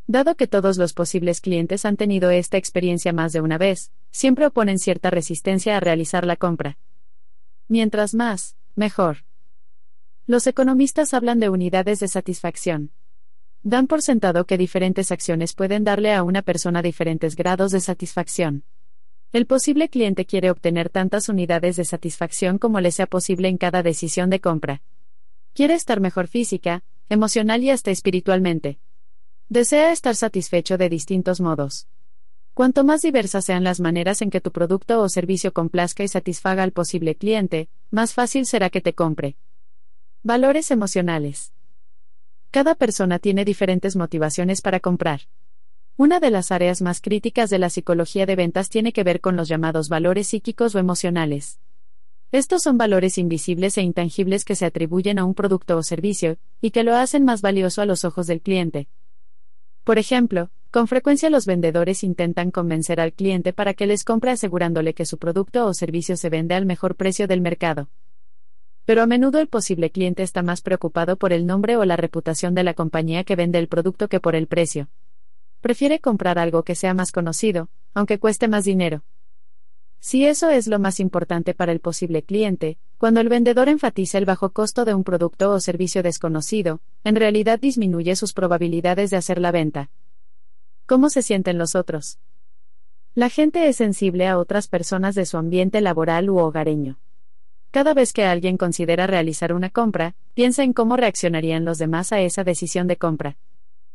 Dado 0.07 0.35
que 0.35 0.47
todos 0.47 0.77
los 0.77 0.93
posibles 0.93 1.41
clientes 1.41 1.87
han 1.87 1.97
tenido 1.97 2.29
esta 2.31 2.59
experiencia 2.59 3.15
más 3.15 3.33
de 3.33 3.41
una 3.41 3.57
vez, 3.57 3.91
siempre 4.11 4.47
oponen 4.47 4.79
cierta 4.79 5.09
resistencia 5.09 5.79
a 5.79 5.81
realizar 5.81 6.27
la 6.27 6.37
compra. 6.37 6.77
Mientras 7.69 8.15
más, 8.15 8.57
mejor. 8.75 9.25
Los 10.27 10.47
economistas 10.47 11.15
hablan 11.15 11.41
de 11.41 11.49
unidades 11.49 12.01
de 12.01 12.09
satisfacción. 12.09 12.91
Dan 13.69 13.87
por 13.87 14.01
sentado 14.01 14.47
que 14.47 14.57
diferentes 14.57 15.13
acciones 15.13 15.53
pueden 15.53 15.85
darle 15.85 16.15
a 16.15 16.23
una 16.23 16.41
persona 16.41 16.81
diferentes 16.81 17.37
grados 17.37 17.71
de 17.71 17.81
satisfacción. 17.81 18.65
El 19.31 19.45
posible 19.45 19.91
cliente 19.91 20.25
quiere 20.25 20.51
obtener 20.51 20.89
tantas 20.89 21.29
unidades 21.29 21.77
de 21.77 21.85
satisfacción 21.85 22.57
como 22.57 22.81
le 22.81 22.93
sea 22.93 23.07
posible 23.07 23.47
en 23.49 23.59
cada 23.59 23.83
decisión 23.83 24.31
de 24.31 24.41
compra. 24.41 24.81
Quiere 25.53 25.75
estar 25.75 26.01
mejor 26.01 26.29
física, 26.29 26.83
emocional 27.11 27.63
y 27.63 27.69
hasta 27.69 27.91
espiritualmente. 27.91 28.79
Desea 29.51 29.93
estar 29.93 30.17
satisfecho 30.17 30.79
de 30.79 30.89
distintos 30.89 31.43
modos. 31.43 31.89
Cuanto 32.55 32.85
más 32.85 33.03
diversas 33.03 33.45
sean 33.45 33.65
las 33.65 33.81
maneras 33.81 34.23
en 34.23 34.31
que 34.31 34.41
tu 34.41 34.51
producto 34.51 35.03
o 35.03 35.11
servicio 35.11 35.53
complazca 35.53 36.03
y 36.03 36.09
satisfaga 36.09 36.63
al 36.63 36.73
posible 36.73 37.17
cliente, 37.17 37.69
más 37.91 38.15
fácil 38.15 38.47
será 38.47 38.71
que 38.71 38.81
te 38.81 38.95
compre. 38.95 39.37
Valores 40.23 40.71
emocionales. 40.71 41.53
Cada 42.51 42.75
persona 42.75 43.19
tiene 43.19 43.45
diferentes 43.45 43.95
motivaciones 43.95 44.63
para 44.63 44.81
comprar. 44.81 45.21
Una 45.99 46.19
de 46.19 46.31
las 46.31 46.51
áreas 46.51 46.81
más 46.81 47.03
críticas 47.03 47.51
de 47.51 47.59
la 47.59 47.69
psicología 47.69 48.25
de 48.25 48.37
ventas 48.37 48.71
tiene 48.71 48.95
que 48.95 49.05
ver 49.05 49.21
con 49.21 49.37
los 49.37 49.49
llamados 49.49 49.91
valores 49.91 50.29
psíquicos 50.29 50.75
o 50.75 50.79
emocionales. 50.79 51.61
Estos 52.33 52.63
son 52.63 52.79
valores 52.79 53.19
invisibles 53.19 53.77
e 53.77 53.83
intangibles 53.83 54.47
que 54.47 54.55
se 54.55 54.65
atribuyen 54.65 55.19
a 55.19 55.25
un 55.25 55.35
producto 55.35 55.77
o 55.77 55.83
servicio, 55.83 56.39
y 56.63 56.71
que 56.71 56.85
lo 56.85 56.95
hacen 56.95 57.23
más 57.25 57.43
valioso 57.43 57.83
a 57.83 57.87
los 57.87 58.07
ojos 58.07 58.27
del 58.27 58.41
cliente. 58.41 58.89
Por 59.85 59.99
ejemplo, 59.99 60.51
con 60.71 60.89
frecuencia 60.89 61.29
los 61.29 61.45
vendedores 61.45 62.03
intentan 62.03 62.51
convencer 62.51 62.99
al 62.99 63.13
cliente 63.13 63.53
para 63.53 63.75
que 63.75 63.87
les 63.87 64.05
compre 64.05 64.31
asegurándole 64.31 64.95
que 64.95 65.05
su 65.05 65.19
producto 65.19 65.67
o 65.67 65.75
servicio 65.75 66.17
se 66.17 66.31
vende 66.31 66.55
al 66.55 66.65
mejor 66.65 66.95
precio 66.95 67.27
del 67.27 67.43
mercado 67.43 67.91
pero 68.89 69.03
a 69.03 69.07
menudo 69.07 69.39
el 69.39 69.49
posible 69.49 69.91
cliente 69.91 70.23
está 70.23 70.43
más 70.43 70.63
preocupado 70.63 71.19
por 71.19 71.35
el 71.35 71.45
nombre 71.45 71.77
o 71.77 71.85
la 71.85 71.99
reputación 71.99 72.55
de 72.55 72.63
la 72.65 72.73
compañía 72.73 73.23
que 73.23 73.37
vende 73.37 73.59
el 73.59 73.69
producto 73.69 74.09
que 74.09 74.19
por 74.19 74.35
el 74.35 74.47
precio. 74.47 74.89
Prefiere 75.61 75.99
comprar 76.01 76.39
algo 76.39 76.63
que 76.63 76.75
sea 76.75 76.95
más 76.95 77.13
conocido, 77.13 77.69
aunque 77.93 78.19
cueste 78.19 78.49
más 78.49 78.65
dinero. 78.65 79.05
Si 80.01 80.25
eso 80.25 80.49
es 80.49 80.69
lo 80.69 80.79
más 80.79 81.01
importante 81.01 81.53
para 81.53 81.71
el 81.71 81.81
posible 81.81 82.23
cliente, 82.23 82.79
cuando 82.97 83.21
el 83.21 83.29
vendedor 83.29 83.69
enfatiza 83.69 84.17
el 84.17 84.25
bajo 84.25 84.55
costo 84.55 84.87
de 84.87 84.95
un 84.95 85.05
producto 85.05 85.51
o 85.51 85.61
servicio 85.61 86.03
desconocido, 86.03 86.81
en 87.05 87.17
realidad 87.17 87.61
disminuye 87.61 88.17
sus 88.17 88.33
probabilidades 88.33 89.11
de 89.11 89.19
hacer 89.19 89.39
la 89.39 89.53
venta. 89.53 89.91
¿Cómo 90.87 91.11
se 91.11 91.21
sienten 91.21 91.59
los 91.59 91.75
otros? 91.75 92.21
La 93.15 93.29
gente 93.29 93.69
es 93.69 93.77
sensible 93.77 94.27
a 94.27 94.39
otras 94.39 94.67
personas 94.67 95.15
de 95.15 95.27
su 95.27 95.37
ambiente 95.37 95.83
laboral 95.83 96.31
u 96.31 96.39
hogareño. 96.39 96.99
Cada 97.71 97.93
vez 97.93 98.13
que 98.13 98.25
alguien 98.25 98.57
considera 98.57 99.07
realizar 99.07 99.53
una 99.53 99.69
compra, 99.71 100.15
piensa 100.35 100.63
en 100.63 100.73
cómo 100.73 100.97
reaccionarían 100.97 101.65
los 101.65 101.79
demás 101.79 102.13
a 102.13 102.21
esa 102.21 102.43
decisión 102.43 102.87
de 102.87 102.97
compra. 102.97 103.37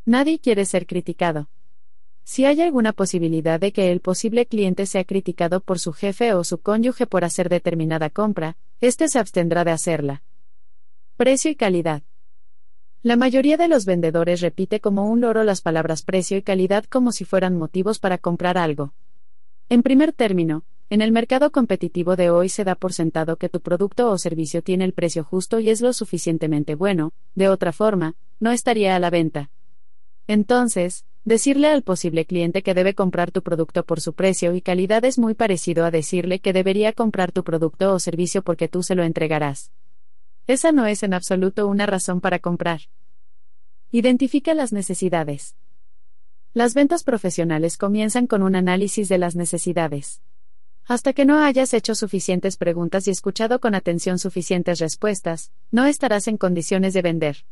Nadie 0.05 0.39
quiere 0.39 0.65
ser 0.65 0.85
criticado. 0.85 1.49
Si 2.23 2.45
hay 2.45 2.61
alguna 2.61 2.93
posibilidad 2.93 3.59
de 3.59 3.73
que 3.73 3.91
el 3.91 3.99
posible 3.99 4.45
cliente 4.45 4.85
sea 4.85 5.03
criticado 5.03 5.59
por 5.59 5.79
su 5.79 5.91
jefe 5.91 6.33
o 6.33 6.43
su 6.43 6.59
cónyuge 6.59 7.07
por 7.07 7.25
hacer 7.25 7.49
determinada 7.49 8.09
compra, 8.09 8.55
éste 8.79 9.07
se 9.09 9.19
abstendrá 9.19 9.63
de 9.63 9.71
hacerla. 9.71 10.23
Precio 11.17 11.51
y 11.51 11.55
calidad. 11.55 12.03
La 13.01 13.17
mayoría 13.17 13.57
de 13.57 13.67
los 13.67 13.85
vendedores 13.85 14.39
repite 14.39 14.79
como 14.79 15.09
un 15.09 15.19
loro 15.19 15.43
las 15.43 15.61
palabras 15.61 16.03
precio 16.03 16.37
y 16.37 16.41
calidad 16.41 16.85
como 16.85 17.11
si 17.11 17.25
fueran 17.25 17.57
motivos 17.57 17.99
para 17.99 18.17
comprar 18.17 18.57
algo. 18.57 18.93
En 19.67 19.83
primer 19.83 20.13
término, 20.13 20.63
en 20.94 21.02
el 21.02 21.11
mercado 21.11 21.52
competitivo 21.52 22.15
de 22.15 22.30
hoy 22.30 22.49
se 22.49 22.64
da 22.64 22.76
por 22.76 22.94
sentado 22.94 23.38
que 23.38 23.49
tu 23.49 23.61
producto 23.61 24.11
o 24.11 24.18
servicio 24.20 24.61
tiene 24.61 24.86
el 24.86 24.94
precio 24.94 25.24
justo 25.24 25.60
y 25.60 25.72
es 25.72 25.82
lo 25.82 25.91
suficientemente 25.91 26.76
bueno, 26.76 27.14
de 27.34 27.49
otra 27.49 27.72
forma, 27.72 28.14
no 28.40 28.52
estaría 28.52 28.95
a 28.95 28.99
la 28.99 29.10
venta. 29.10 29.49
Entonces, 30.28 31.03
decirle 31.26 31.70
al 31.70 31.82
posible 31.82 32.26
cliente 32.26 32.61
que 32.61 32.76
debe 32.76 32.94
comprar 32.94 33.32
tu 33.32 33.41
producto 33.41 33.84
por 33.84 34.02
su 34.02 34.14
precio 34.14 34.53
y 34.53 34.61
calidad 34.61 35.03
es 35.03 35.18
muy 35.18 35.34
parecido 35.34 35.84
a 35.84 35.90
decirle 35.90 36.38
que 36.38 36.53
debería 36.53 36.94
comprar 36.94 37.32
tu 37.32 37.44
producto 37.44 37.91
o 37.91 37.98
servicio 37.98 38.44
porque 38.44 38.68
tú 38.68 38.84
se 38.84 38.94
lo 38.94 39.02
entregarás. 39.02 39.72
Esa 40.45 40.72
no 40.72 40.86
es 40.86 41.02
en 41.02 41.15
absoluto 41.15 41.68
una 41.68 41.88
razón 41.88 42.22
para 42.22 42.38
comprar. 42.38 42.82
Identifica 43.90 44.53
las 44.53 44.72
necesidades. 44.72 45.56
Las 46.53 46.76
ventas 46.76 47.03
profesionales 47.03 47.78
comienzan 47.78 48.28
con 48.28 48.44
un 48.44 48.56
análisis 48.56 49.10
de 49.10 49.18
las 49.18 49.36
necesidades. 49.36 50.22
Hasta 50.85 51.14
que 51.14 51.23
no 51.23 51.39
hayas 51.39 51.73
hecho 51.73 51.95
suficientes 51.95 52.57
preguntas 52.57 53.07
y 53.07 53.11
escuchado 53.11 53.60
con 53.60 53.73
atención 53.73 54.19
suficientes 54.19 54.80
respuestas, 54.80 55.51
no 55.72 55.85
estarás 55.85 56.27
en 56.27 56.38
condiciones 56.38 56.93
de 56.93 57.01
vender. 57.01 57.45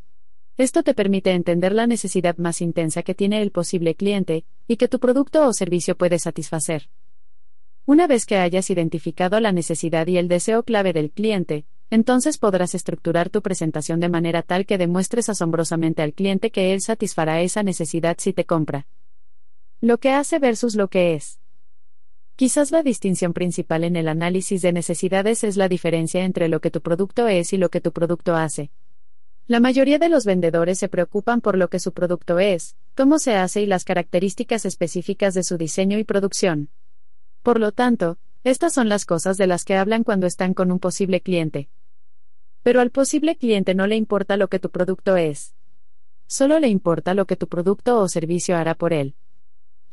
Esto 0.58 0.84
te 0.84 0.94
permite 0.94 1.32
entender 1.32 1.72
la 1.72 1.88
necesidad 1.88 2.38
más 2.38 2.62
intensa 2.62 3.04
que 3.04 3.16
tiene 3.16 3.42
el 3.42 3.52
posible 3.52 3.96
cliente, 3.96 4.46
y 4.68 4.76
que 4.76 4.90
tu 4.90 5.00
producto 5.00 5.48
o 5.48 5.54
servicio 5.54 5.98
puede 5.98 6.20
satisfacer. 6.20 6.90
Una 7.86 8.06
vez 8.06 8.26
que 8.26 8.38
hayas 8.38 8.70
identificado 8.70 9.40
la 9.40 9.52
necesidad 9.52 10.08
y 10.08 10.18
el 10.18 10.28
deseo 10.28 10.64
clave 10.64 10.94
del 10.94 11.10
cliente, 11.10 11.66
entonces 11.90 12.38
podrás 12.38 12.76
estructurar 12.76 13.30
tu 13.30 13.42
presentación 13.42 14.00
de 14.00 14.10
manera 14.10 14.44
tal 14.44 14.66
que 14.66 14.78
demuestres 14.78 15.30
asombrosamente 15.30 16.02
al 16.02 16.14
cliente 16.14 16.52
que 16.52 16.74
él 16.74 16.82
satisfará 16.82 17.42
esa 17.42 17.64
necesidad 17.64 18.18
si 18.20 18.34
te 18.34 18.46
compra. 18.46 18.88
Lo 19.82 19.98
que 19.98 20.12
hace 20.12 20.38
versus 20.38 20.76
lo 20.76 20.90
que 20.90 21.16
es. 21.16 21.41
Quizás 22.42 22.72
la 22.72 22.82
distinción 22.82 23.34
principal 23.34 23.84
en 23.84 23.96
el 23.96 24.08
análisis 24.08 24.64
de 24.64 24.74
necesidades 24.74 25.44
es 25.44 25.58
la 25.58 25.70
diferencia 25.70 26.26
entre 26.26 26.50
lo 26.50 26.60
que 26.60 26.72
tu 26.72 26.82
producto 26.82 27.28
es 27.28 27.54
y 27.54 27.58
lo 27.58 27.70
que 27.70 27.82
tu 27.82 27.92
producto 27.92 28.34
hace. 28.34 28.72
La 29.46 29.60
mayoría 29.60 30.00
de 30.00 30.10
los 30.10 30.26
vendedores 30.26 30.80
se 30.80 30.90
preocupan 30.90 31.42
por 31.42 31.56
lo 31.56 31.68
que 31.68 31.78
su 31.78 31.92
producto 31.94 32.40
es, 32.40 32.76
cómo 32.96 33.20
se 33.20 33.36
hace 33.36 33.62
y 33.62 33.68
las 33.68 33.86
características 33.86 34.66
específicas 34.66 35.36
de 35.36 35.44
su 35.44 35.60
diseño 35.60 36.00
y 36.00 36.04
producción. 36.04 36.70
Por 37.44 37.60
lo 37.60 37.74
tanto, 37.74 38.18
estas 38.44 38.74
son 38.74 38.90
las 38.90 39.06
cosas 39.06 39.38
de 39.38 39.46
las 39.46 39.64
que 39.64 39.76
hablan 39.76 40.04
cuando 40.04 40.26
están 40.26 40.56
con 40.56 40.72
un 40.72 40.80
posible 40.80 41.22
cliente. 41.22 41.70
Pero 42.64 42.82
al 42.82 42.90
posible 42.90 43.36
cliente 43.36 43.76
no 43.76 43.86
le 43.86 43.98
importa 43.98 44.36
lo 44.36 44.48
que 44.48 44.58
tu 44.58 44.72
producto 44.72 45.16
es. 45.16 45.54
Solo 46.26 46.58
le 46.58 46.70
importa 46.70 47.14
lo 47.14 47.26
que 47.26 47.36
tu 47.36 47.48
producto 47.48 48.00
o 48.00 48.08
servicio 48.08 48.58
hará 48.58 48.74
por 48.74 48.94
él. 48.94 49.14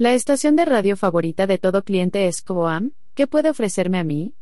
La 0.01 0.15
estación 0.15 0.55
de 0.55 0.65
radio 0.65 0.97
favorita 0.97 1.49
de 1.49 1.59
todo 1.59 1.83
cliente 1.83 2.29
es 2.29 2.41
Coam, 2.41 2.93
¿qué 3.15 3.27
puede 3.27 3.51
ofrecerme 3.51 3.99
a 3.99 4.05
mí? 4.05 4.33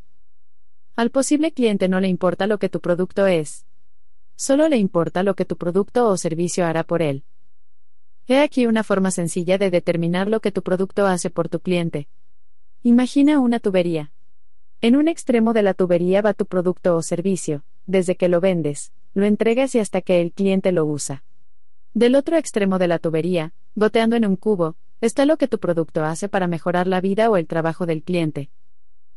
Al 0.96 1.10
posible 1.10 1.50
cliente 1.52 1.88
no 1.88 1.98
le 1.98 2.08
importa 2.08 2.46
lo 2.46 2.58
que 2.58 2.68
tu 2.68 2.80
producto 2.80 3.26
es. 3.26 3.64
Solo 4.34 4.68
le 4.68 4.76
importa 4.76 5.22
lo 5.22 5.34
que 5.34 5.46
tu 5.46 5.56
producto 5.56 6.08
o 6.08 6.18
servicio 6.18 6.66
hará 6.66 6.84
por 6.84 7.00
él. 7.00 7.24
He 8.26 8.40
aquí 8.42 8.66
una 8.66 8.84
forma 8.84 9.10
sencilla 9.10 9.56
de 9.56 9.70
determinar 9.70 10.28
lo 10.28 10.40
que 10.40 10.52
tu 10.52 10.62
producto 10.62 11.06
hace 11.06 11.30
por 11.30 11.48
tu 11.48 11.60
cliente. 11.60 12.06
Imagina 12.82 13.40
una 13.40 13.58
tubería. 13.58 14.12
En 14.82 14.94
un 14.94 15.08
extremo 15.08 15.54
de 15.54 15.62
la 15.62 15.72
tubería 15.72 16.20
va 16.20 16.34
tu 16.34 16.44
producto 16.44 16.96
o 16.96 17.00
servicio, 17.00 17.64
desde 17.86 18.16
que 18.16 18.28
lo 18.28 18.42
vendes, 18.42 18.92
lo 19.14 19.24
entregas 19.24 19.74
y 19.74 19.78
hasta 19.78 20.02
que 20.02 20.20
el 20.20 20.32
cliente 20.32 20.70
lo 20.70 20.84
usa. 20.84 21.24
Del 21.94 22.14
otro 22.14 22.36
extremo 22.36 22.78
de 22.78 22.88
la 22.88 22.98
tubería, 22.98 23.54
goteando 23.74 24.16
en 24.16 24.26
un 24.26 24.36
cubo, 24.36 24.76
está 25.06 25.24
lo 25.24 25.38
que 25.38 25.48
tu 25.48 25.58
producto 25.58 26.04
hace 26.04 26.28
para 26.28 26.46
mejorar 26.46 26.86
la 26.86 27.00
vida 27.00 27.30
o 27.30 27.36
el 27.36 27.46
trabajo 27.46 27.86
del 27.86 28.02
cliente. 28.02 28.50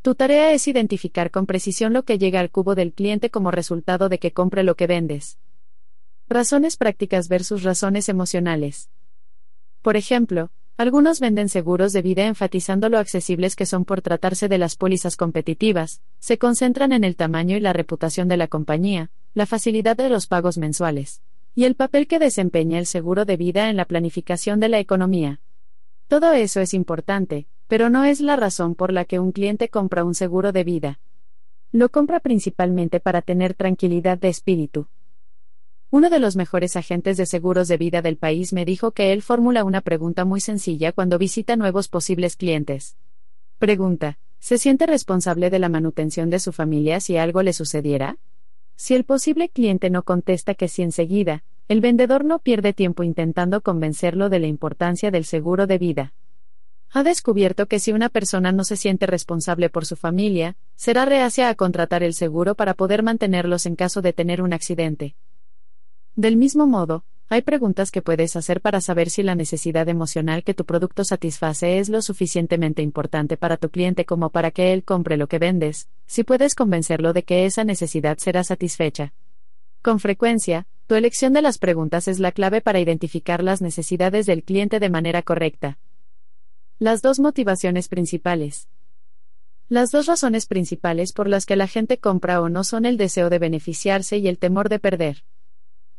Tu 0.02 0.14
tarea 0.14 0.52
es 0.52 0.66
identificar 0.66 1.30
con 1.30 1.44
precisión 1.44 1.92
lo 1.92 2.04
que 2.04 2.16
llega 2.16 2.40
al 2.40 2.50
cubo 2.50 2.74
del 2.74 2.94
cliente 2.94 3.30
como 3.30 3.50
resultado 3.50 4.08
de 4.08 4.18
que 4.18 4.32
compre 4.32 4.62
lo 4.62 4.74
que 4.74 4.86
vendes. 4.86 5.38
Razones 6.28 6.76
prácticas 6.78 7.28
versus 7.28 7.64
razones 7.64 8.08
emocionales. 8.08 8.88
Por 9.82 9.96
ejemplo, 9.96 10.50
algunos 10.78 11.20
venden 11.20 11.50
seguros 11.50 11.92
de 11.92 12.00
vida 12.00 12.24
enfatizando 12.24 12.88
lo 12.88 12.96
accesibles 12.96 13.54
que 13.54 13.66
son 13.66 13.84
por 13.84 14.00
tratarse 14.00 14.48
de 14.48 14.56
las 14.56 14.76
pólizas 14.76 15.16
competitivas, 15.16 16.00
se 16.18 16.38
concentran 16.38 16.92
en 16.92 17.04
el 17.04 17.16
tamaño 17.16 17.58
y 17.58 17.60
la 17.60 17.74
reputación 17.74 18.28
de 18.28 18.38
la 18.38 18.48
compañía, 18.48 19.10
la 19.34 19.44
facilidad 19.44 19.98
de 19.98 20.08
los 20.08 20.26
pagos 20.26 20.56
mensuales, 20.56 21.20
y 21.54 21.64
el 21.64 21.74
papel 21.74 22.06
que 22.06 22.18
desempeña 22.18 22.78
el 22.78 22.86
seguro 22.86 23.26
de 23.26 23.36
vida 23.36 23.68
en 23.68 23.76
la 23.76 23.84
planificación 23.84 24.58
de 24.60 24.70
la 24.70 24.78
economía. 24.78 25.40
Todo 26.10 26.32
eso 26.32 26.60
es 26.60 26.74
importante, 26.74 27.46
pero 27.68 27.88
no 27.88 28.02
es 28.02 28.20
la 28.20 28.34
razón 28.34 28.74
por 28.74 28.92
la 28.92 29.04
que 29.04 29.20
un 29.20 29.30
cliente 29.30 29.68
compra 29.68 30.02
un 30.02 30.16
seguro 30.16 30.50
de 30.50 30.64
vida. 30.64 30.98
Lo 31.70 31.88
compra 31.88 32.18
principalmente 32.18 32.98
para 32.98 33.22
tener 33.22 33.54
tranquilidad 33.54 34.18
de 34.18 34.28
espíritu. 34.28 34.88
Uno 35.88 36.10
de 36.10 36.18
los 36.18 36.34
mejores 36.34 36.74
agentes 36.74 37.16
de 37.16 37.26
seguros 37.26 37.68
de 37.68 37.76
vida 37.76 38.02
del 38.02 38.16
país 38.16 38.52
me 38.52 38.64
dijo 38.64 38.90
que 38.90 39.12
él 39.12 39.22
formula 39.22 39.62
una 39.62 39.82
pregunta 39.82 40.24
muy 40.24 40.40
sencilla 40.40 40.90
cuando 40.90 41.16
visita 41.16 41.54
nuevos 41.54 41.86
posibles 41.86 42.34
clientes. 42.34 42.96
Pregunta, 43.60 44.18
¿se 44.40 44.58
siente 44.58 44.86
responsable 44.86 45.48
de 45.48 45.60
la 45.60 45.68
manutención 45.68 46.28
de 46.28 46.40
su 46.40 46.50
familia 46.50 46.98
si 46.98 47.18
algo 47.18 47.44
le 47.44 47.52
sucediera? 47.52 48.18
Si 48.74 48.96
el 48.96 49.04
posible 49.04 49.48
cliente 49.48 49.90
no 49.90 50.02
contesta 50.02 50.56
que 50.56 50.66
sí 50.66 50.82
enseguida, 50.82 51.44
el 51.70 51.80
vendedor 51.80 52.24
no 52.24 52.40
pierde 52.40 52.72
tiempo 52.72 53.04
intentando 53.04 53.60
convencerlo 53.60 54.28
de 54.28 54.40
la 54.40 54.48
importancia 54.48 55.12
del 55.12 55.24
seguro 55.24 55.68
de 55.68 55.78
vida. 55.78 56.12
Ha 56.90 57.04
descubierto 57.04 57.66
que 57.66 57.78
si 57.78 57.92
una 57.92 58.08
persona 58.08 58.50
no 58.50 58.64
se 58.64 58.76
siente 58.76 59.06
responsable 59.06 59.70
por 59.70 59.86
su 59.86 59.94
familia, 59.94 60.56
será 60.74 61.04
reacia 61.04 61.48
a 61.48 61.54
contratar 61.54 62.02
el 62.02 62.12
seguro 62.12 62.56
para 62.56 62.74
poder 62.74 63.04
mantenerlos 63.04 63.66
en 63.66 63.76
caso 63.76 64.02
de 64.02 64.12
tener 64.12 64.42
un 64.42 64.52
accidente. 64.52 65.14
Del 66.16 66.36
mismo 66.36 66.66
modo, 66.66 67.04
hay 67.28 67.42
preguntas 67.42 67.92
que 67.92 68.02
puedes 68.02 68.34
hacer 68.34 68.60
para 68.60 68.80
saber 68.80 69.08
si 69.08 69.22
la 69.22 69.36
necesidad 69.36 69.88
emocional 69.88 70.42
que 70.42 70.54
tu 70.54 70.64
producto 70.64 71.04
satisface 71.04 71.78
es 71.78 71.88
lo 71.88 72.02
suficientemente 72.02 72.82
importante 72.82 73.36
para 73.36 73.58
tu 73.58 73.70
cliente 73.70 74.04
como 74.04 74.30
para 74.30 74.50
que 74.50 74.72
él 74.72 74.82
compre 74.82 75.16
lo 75.16 75.28
que 75.28 75.38
vendes, 75.38 75.88
si 76.06 76.24
puedes 76.24 76.56
convencerlo 76.56 77.12
de 77.12 77.22
que 77.22 77.46
esa 77.46 77.62
necesidad 77.62 78.18
será 78.18 78.42
satisfecha. 78.42 79.12
Con 79.82 80.00
frecuencia, 80.00 80.66
tu 80.90 80.96
elección 80.96 81.32
de 81.32 81.40
las 81.40 81.58
preguntas 81.58 82.08
es 82.08 82.18
la 82.18 82.32
clave 82.32 82.60
para 82.60 82.80
identificar 82.80 83.44
las 83.44 83.62
necesidades 83.62 84.26
del 84.26 84.42
cliente 84.42 84.80
de 84.80 84.90
manera 84.90 85.22
correcta. 85.22 85.78
Las 86.80 87.00
dos 87.00 87.20
motivaciones 87.20 87.86
principales. 87.86 88.68
Las 89.68 89.92
dos 89.92 90.06
razones 90.06 90.46
principales 90.46 91.12
por 91.12 91.28
las 91.28 91.46
que 91.46 91.54
la 91.54 91.68
gente 91.68 91.98
compra 91.98 92.42
o 92.42 92.48
no 92.48 92.64
son 92.64 92.86
el 92.86 92.96
deseo 92.96 93.30
de 93.30 93.38
beneficiarse 93.38 94.18
y 94.18 94.26
el 94.26 94.38
temor 94.38 94.68
de 94.68 94.80
perder. 94.80 95.22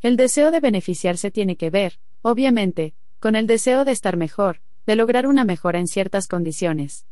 El 0.02 0.18
deseo 0.18 0.52
de 0.52 0.60
beneficiarse 0.60 1.32
tiene 1.32 1.56
que 1.56 1.70
ver, 1.70 1.98
obviamente, 2.22 2.94
con 3.22 3.38
el 3.38 3.48
deseo 3.48 3.86
de 3.86 3.94
estar 3.94 4.18
mejor, 4.18 4.60
de 4.86 4.98
lograr 4.98 5.26
una 5.26 5.46
mejora 5.46 5.80
en 5.80 5.88
ciertas 5.88 6.28
condiciones. 6.28 7.06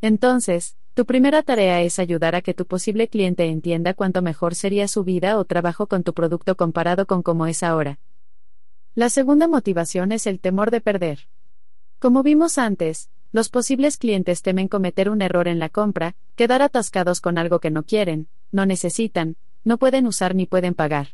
Entonces, 0.00 0.76
tu 0.94 1.06
primera 1.06 1.42
tarea 1.42 1.82
es 1.82 1.98
ayudar 1.98 2.34
a 2.34 2.42
que 2.42 2.54
tu 2.54 2.66
posible 2.66 3.08
cliente 3.08 3.46
entienda 3.46 3.94
cuánto 3.94 4.22
mejor 4.22 4.54
sería 4.54 4.88
su 4.88 5.04
vida 5.04 5.38
o 5.38 5.44
trabajo 5.44 5.86
con 5.86 6.02
tu 6.02 6.14
producto 6.14 6.56
comparado 6.56 7.06
con 7.06 7.22
cómo 7.22 7.46
es 7.46 7.62
ahora. 7.62 7.98
La 8.94 9.08
segunda 9.08 9.46
motivación 9.46 10.12
es 10.12 10.26
el 10.26 10.40
temor 10.40 10.70
de 10.70 10.80
perder. 10.80 11.28
Como 12.00 12.22
vimos 12.22 12.58
antes, 12.58 13.08
los 13.32 13.48
posibles 13.48 13.96
clientes 13.96 14.42
temen 14.42 14.66
cometer 14.66 15.08
un 15.08 15.22
error 15.22 15.46
en 15.46 15.60
la 15.60 15.68
compra, 15.68 16.16
quedar 16.34 16.62
atascados 16.62 17.20
con 17.20 17.38
algo 17.38 17.60
que 17.60 17.70
no 17.70 17.84
quieren, 17.84 18.28
no 18.50 18.66
necesitan, 18.66 19.36
no 19.62 19.78
pueden 19.78 20.06
usar 20.06 20.34
ni 20.34 20.46
pueden 20.46 20.74
pagar. 20.74 21.10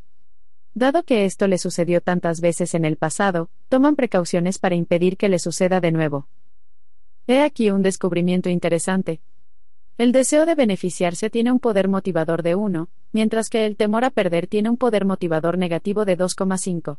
Dado 0.73 1.03
que 1.03 1.27
esto 1.27 1.47
le 1.47 1.59
sucedió 1.59 2.01
tantas 2.01 2.41
veces 2.41 2.75
en 2.75 2.85
el 2.85 2.97
pasado, 2.97 3.51
toman 3.69 3.97
precauciones 3.97 4.59
para 4.59 4.75
impedir 4.75 5.17
que 5.17 5.29
le 5.29 5.39
suceda 5.39 5.81
de 5.81 5.93
nuevo. 5.93 6.29
He 7.27 7.43
aquí 7.43 7.71
un 7.71 7.83
descubrimiento 7.83 8.49
interesante. 8.49 9.21
El 9.99 10.13
deseo 10.13 10.45
de 10.45 10.55
beneficiarse 10.55 11.31
tiene 11.31 11.51
un 11.51 11.59
poder 11.59 11.89
motivador 11.89 12.43
de 12.43 12.55
1, 12.55 12.91
mientras 13.13 13.49
que 13.49 13.65
el 13.65 13.77
temor 13.77 14.05
a 14.05 14.11
perder 14.11 14.47
tiene 14.47 14.69
un 14.69 14.77
poder 14.77 15.07
motivador 15.07 15.57
negativo 15.57 16.05
de 16.05 16.19
2,5. 16.19 16.99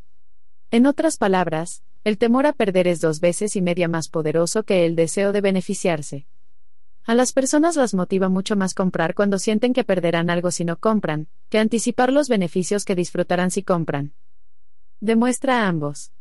En 0.72 0.88
otras 0.88 1.18
palabras, 1.18 1.84
el 2.04 2.18
temor 2.18 2.48
a 2.48 2.54
perder 2.54 2.88
es 2.88 3.00
dos 3.00 3.20
veces 3.20 3.56
y 3.56 3.62
media 3.62 3.88
más 3.88 4.10
poderoso 4.10 4.64
que 4.64 4.88
el 4.88 4.96
deseo 4.96 5.32
de 5.32 5.42
beneficiarse. 5.42 6.26
A 7.06 7.14
las 7.14 7.34
personas 7.34 7.76
las 7.76 7.94
motiva 7.94 8.30
mucho 8.30 8.56
más 8.56 8.74
comprar 8.74 9.14
cuando 9.14 9.38
sienten 9.38 9.74
que 9.74 9.84
perderán 9.84 10.32
algo 10.32 10.50
si 10.50 10.66
no 10.66 10.78
compran, 10.78 11.28
que 11.50 11.60
anticipar 11.60 12.12
los 12.12 12.30
beneficios 12.30 12.84
que 12.84 12.96
disfrutarán 12.96 13.52
si 13.52 13.62
compran. 13.62 14.14
Demuestra 15.02 15.62
a 15.62 15.68
ambos. 15.68 16.12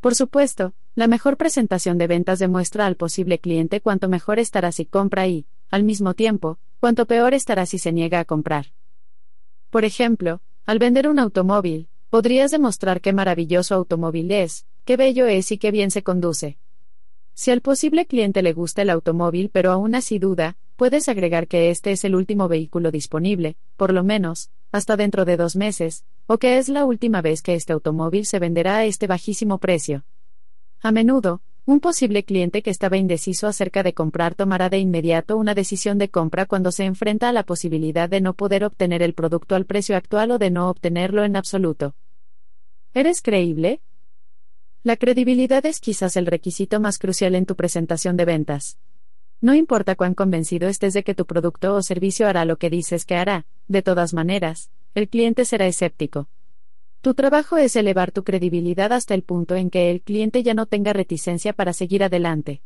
Por 0.00 0.14
supuesto, 0.14 0.72
la 0.94 1.06
mejor 1.06 1.36
presentación 1.36 1.98
de 1.98 2.06
ventas 2.06 2.38
demuestra 2.38 2.86
al 2.86 2.96
posible 2.96 3.38
cliente 3.38 3.82
cuánto 3.82 4.08
mejor 4.08 4.38
estará 4.38 4.72
si 4.72 4.86
compra 4.86 5.28
y, 5.28 5.46
al 5.72 5.84
mismo 5.84 6.12
tiempo, 6.12 6.58
cuánto 6.80 7.06
peor 7.06 7.32
estará 7.32 7.64
si 7.64 7.78
se 7.78 7.92
niega 7.92 8.20
a 8.20 8.24
comprar. 8.26 8.66
Por 9.70 9.86
ejemplo, 9.86 10.42
al 10.66 10.78
vender 10.78 11.08
un 11.08 11.18
automóvil, 11.18 11.88
podrías 12.10 12.50
demostrar 12.50 13.00
qué 13.00 13.14
maravilloso 13.14 13.74
automóvil 13.74 14.30
es, 14.32 14.66
qué 14.84 14.98
bello 14.98 15.26
es 15.26 15.50
y 15.50 15.56
qué 15.56 15.70
bien 15.70 15.90
se 15.90 16.02
conduce. 16.02 16.58
Si 17.32 17.50
al 17.50 17.62
posible 17.62 18.04
cliente 18.04 18.42
le 18.42 18.52
gusta 18.52 18.82
el 18.82 18.90
automóvil 18.90 19.48
pero 19.48 19.72
aún 19.72 19.94
así 19.94 20.18
duda, 20.18 20.58
puedes 20.76 21.08
agregar 21.08 21.48
que 21.48 21.70
este 21.70 21.92
es 21.92 22.04
el 22.04 22.14
último 22.14 22.48
vehículo 22.48 22.90
disponible, 22.90 23.56
por 23.78 23.94
lo 23.94 24.04
menos, 24.04 24.50
hasta 24.72 24.98
dentro 24.98 25.24
de 25.24 25.38
dos 25.38 25.56
meses, 25.56 26.04
o 26.26 26.36
que 26.36 26.58
es 26.58 26.68
la 26.68 26.84
última 26.84 27.22
vez 27.22 27.40
que 27.40 27.54
este 27.54 27.72
automóvil 27.72 28.26
se 28.26 28.38
venderá 28.38 28.76
a 28.76 28.84
este 28.84 29.06
bajísimo 29.06 29.56
precio. 29.56 30.04
A 30.82 30.92
menudo, 30.92 31.40
un 31.64 31.78
posible 31.78 32.24
cliente 32.24 32.62
que 32.62 32.70
estaba 32.70 32.96
indeciso 32.96 33.46
acerca 33.46 33.82
de 33.82 33.94
comprar 33.94 34.34
tomará 34.34 34.68
de 34.68 34.78
inmediato 34.78 35.36
una 35.36 35.54
decisión 35.54 35.96
de 35.96 36.08
compra 36.08 36.46
cuando 36.46 36.72
se 36.72 36.84
enfrenta 36.84 37.28
a 37.28 37.32
la 37.32 37.44
posibilidad 37.44 38.08
de 38.08 38.20
no 38.20 38.34
poder 38.34 38.64
obtener 38.64 39.00
el 39.00 39.14
producto 39.14 39.54
al 39.54 39.64
precio 39.64 39.96
actual 39.96 40.32
o 40.32 40.38
de 40.38 40.50
no 40.50 40.68
obtenerlo 40.68 41.22
en 41.24 41.36
absoluto. 41.36 41.94
¿Eres 42.94 43.22
creíble? 43.22 43.80
La 44.82 44.96
credibilidad 44.96 45.64
es 45.64 45.78
quizás 45.78 46.16
el 46.16 46.26
requisito 46.26 46.80
más 46.80 46.98
crucial 46.98 47.36
en 47.36 47.46
tu 47.46 47.54
presentación 47.54 48.16
de 48.16 48.24
ventas. 48.24 48.78
No 49.40 49.54
importa 49.54 49.94
cuán 49.94 50.14
convencido 50.14 50.68
estés 50.68 50.94
de 50.94 51.04
que 51.04 51.14
tu 51.14 51.26
producto 51.26 51.76
o 51.76 51.82
servicio 51.82 52.26
hará 52.26 52.44
lo 52.44 52.56
que 52.56 52.70
dices 52.70 53.04
que 53.04 53.14
hará, 53.14 53.46
de 53.68 53.82
todas 53.82 54.14
maneras, 54.14 54.70
el 54.94 55.08
cliente 55.08 55.44
será 55.44 55.66
escéptico. 55.66 56.28
Tu 57.02 57.14
trabajo 57.14 57.56
es 57.56 57.74
elevar 57.74 58.12
tu 58.12 58.22
credibilidad 58.22 58.92
hasta 58.92 59.14
el 59.14 59.24
punto 59.24 59.56
en 59.56 59.70
que 59.70 59.90
el 59.90 60.02
cliente 60.02 60.44
ya 60.44 60.54
no 60.54 60.66
tenga 60.66 60.92
reticencia 60.92 61.52
para 61.52 61.72
seguir 61.72 62.04
adelante. 62.04 62.62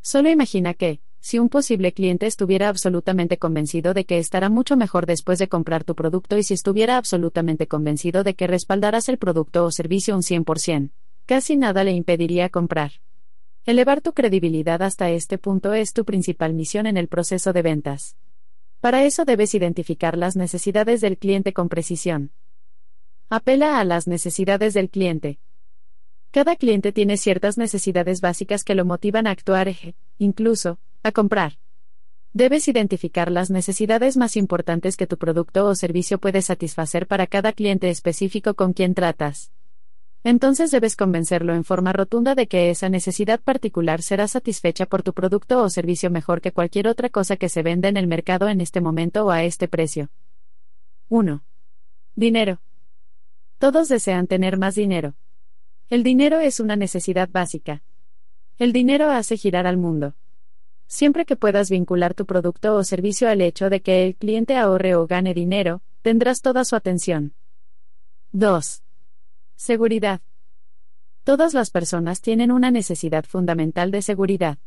Solo 0.00 0.30
imagina 0.30 0.72
que, 0.72 1.02
si 1.20 1.38
un 1.38 1.50
posible 1.50 1.92
cliente 1.92 2.24
estuviera 2.24 2.70
absolutamente 2.70 3.36
convencido 3.36 3.92
de 3.92 4.06
que 4.06 4.16
estará 4.16 4.48
mucho 4.48 4.78
mejor 4.78 5.04
después 5.04 5.38
de 5.38 5.48
comprar 5.48 5.84
tu 5.84 5.94
producto 5.94 6.38
y 6.38 6.42
si 6.42 6.54
estuviera 6.54 6.96
absolutamente 6.96 7.66
convencido 7.66 8.24
de 8.24 8.34
que 8.34 8.46
respaldarás 8.46 9.10
el 9.10 9.18
producto 9.18 9.66
o 9.66 9.70
servicio 9.70 10.16
un 10.16 10.22
100%, 10.22 10.92
casi 11.26 11.58
nada 11.58 11.84
le 11.84 11.92
impediría 11.92 12.48
comprar. 12.48 12.92
Elevar 13.66 14.00
tu 14.00 14.14
credibilidad 14.14 14.80
hasta 14.80 15.10
este 15.10 15.36
punto 15.36 15.74
es 15.74 15.92
tu 15.92 16.06
principal 16.06 16.54
misión 16.54 16.86
en 16.86 16.96
el 16.96 17.08
proceso 17.08 17.52
de 17.52 17.60
ventas. 17.60 18.16
Para 18.80 19.04
eso 19.04 19.26
debes 19.26 19.54
identificar 19.54 20.16
las 20.16 20.34
necesidades 20.34 21.02
del 21.02 21.18
cliente 21.18 21.52
con 21.52 21.68
precisión. 21.68 22.32
Apela 23.30 23.80
a 23.80 23.84
las 23.84 24.06
necesidades 24.06 24.74
del 24.74 24.90
cliente. 24.90 25.38
Cada 26.30 26.56
cliente 26.56 26.92
tiene 26.92 27.16
ciertas 27.16 27.58
necesidades 27.58 28.20
básicas 28.20 28.64
que 28.64 28.74
lo 28.74 28.84
motivan 28.84 29.26
a 29.26 29.30
actuar, 29.30 29.74
incluso, 30.18 30.78
a 31.02 31.12
comprar. 31.12 31.58
Debes 32.32 32.68
identificar 32.68 33.30
las 33.30 33.50
necesidades 33.50 34.16
más 34.16 34.36
importantes 34.36 34.96
que 34.96 35.06
tu 35.06 35.18
producto 35.18 35.66
o 35.66 35.74
servicio 35.74 36.18
puede 36.18 36.42
satisfacer 36.42 37.06
para 37.06 37.26
cada 37.26 37.52
cliente 37.52 37.90
específico 37.90 38.54
con 38.54 38.72
quien 38.72 38.94
tratas 38.94 39.52
entonces 40.24 40.70
debes 40.70 40.96
convencerlo 40.96 41.54
en 41.54 41.64
forma 41.64 41.92
rotunda 41.92 42.34
de 42.34 42.46
que 42.46 42.70
esa 42.70 42.88
necesidad 42.88 43.40
particular 43.40 44.00
será 44.00 44.26
satisfecha 44.26 44.86
por 44.86 45.02
tu 45.02 45.12
producto 45.12 45.62
o 45.62 45.68
servicio 45.68 46.10
mejor 46.10 46.40
que 46.40 46.50
cualquier 46.50 46.88
otra 46.88 47.10
cosa 47.10 47.36
que 47.36 47.50
se 47.50 47.62
venda 47.62 47.90
en 47.90 47.98
el 47.98 48.06
mercado 48.06 48.48
en 48.48 48.62
este 48.62 48.80
momento 48.80 49.26
o 49.26 49.30
a 49.30 49.44
este 49.44 49.68
precio. 49.68 50.08
1. 51.10 51.44
Dinero. 52.16 52.58
Todos 53.58 53.88
desean 53.88 54.26
tener 54.26 54.58
más 54.58 54.74
dinero. 54.74 55.14
El 55.90 56.02
dinero 56.02 56.40
es 56.40 56.60
una 56.60 56.76
necesidad 56.76 57.28
básica. 57.30 57.82
El 58.58 58.72
dinero 58.72 59.10
hace 59.10 59.36
girar 59.36 59.66
al 59.66 59.76
mundo. 59.76 60.14
Siempre 60.86 61.24
que 61.24 61.36
puedas 61.36 61.70
vincular 61.70 62.14
tu 62.14 62.26
producto 62.26 62.76
o 62.76 62.84
servicio 62.84 63.28
al 63.28 63.40
hecho 63.40 63.70
de 63.70 63.80
que 63.80 64.06
el 64.06 64.16
cliente 64.16 64.56
ahorre 64.56 64.94
o 64.94 65.06
gane 65.06 65.34
dinero, 65.34 65.82
tendrás 66.02 66.40
toda 66.40 66.64
su 66.64 66.76
atención. 66.76 67.34
2. 68.32 68.82
Seguridad. 69.56 70.20
Todas 71.24 71.54
las 71.54 71.70
personas 71.70 72.20
tienen 72.20 72.52
una 72.52 72.70
necesidad 72.70 73.24
fundamental 73.24 73.90
de 73.90 74.02
seguridad. 74.02 74.58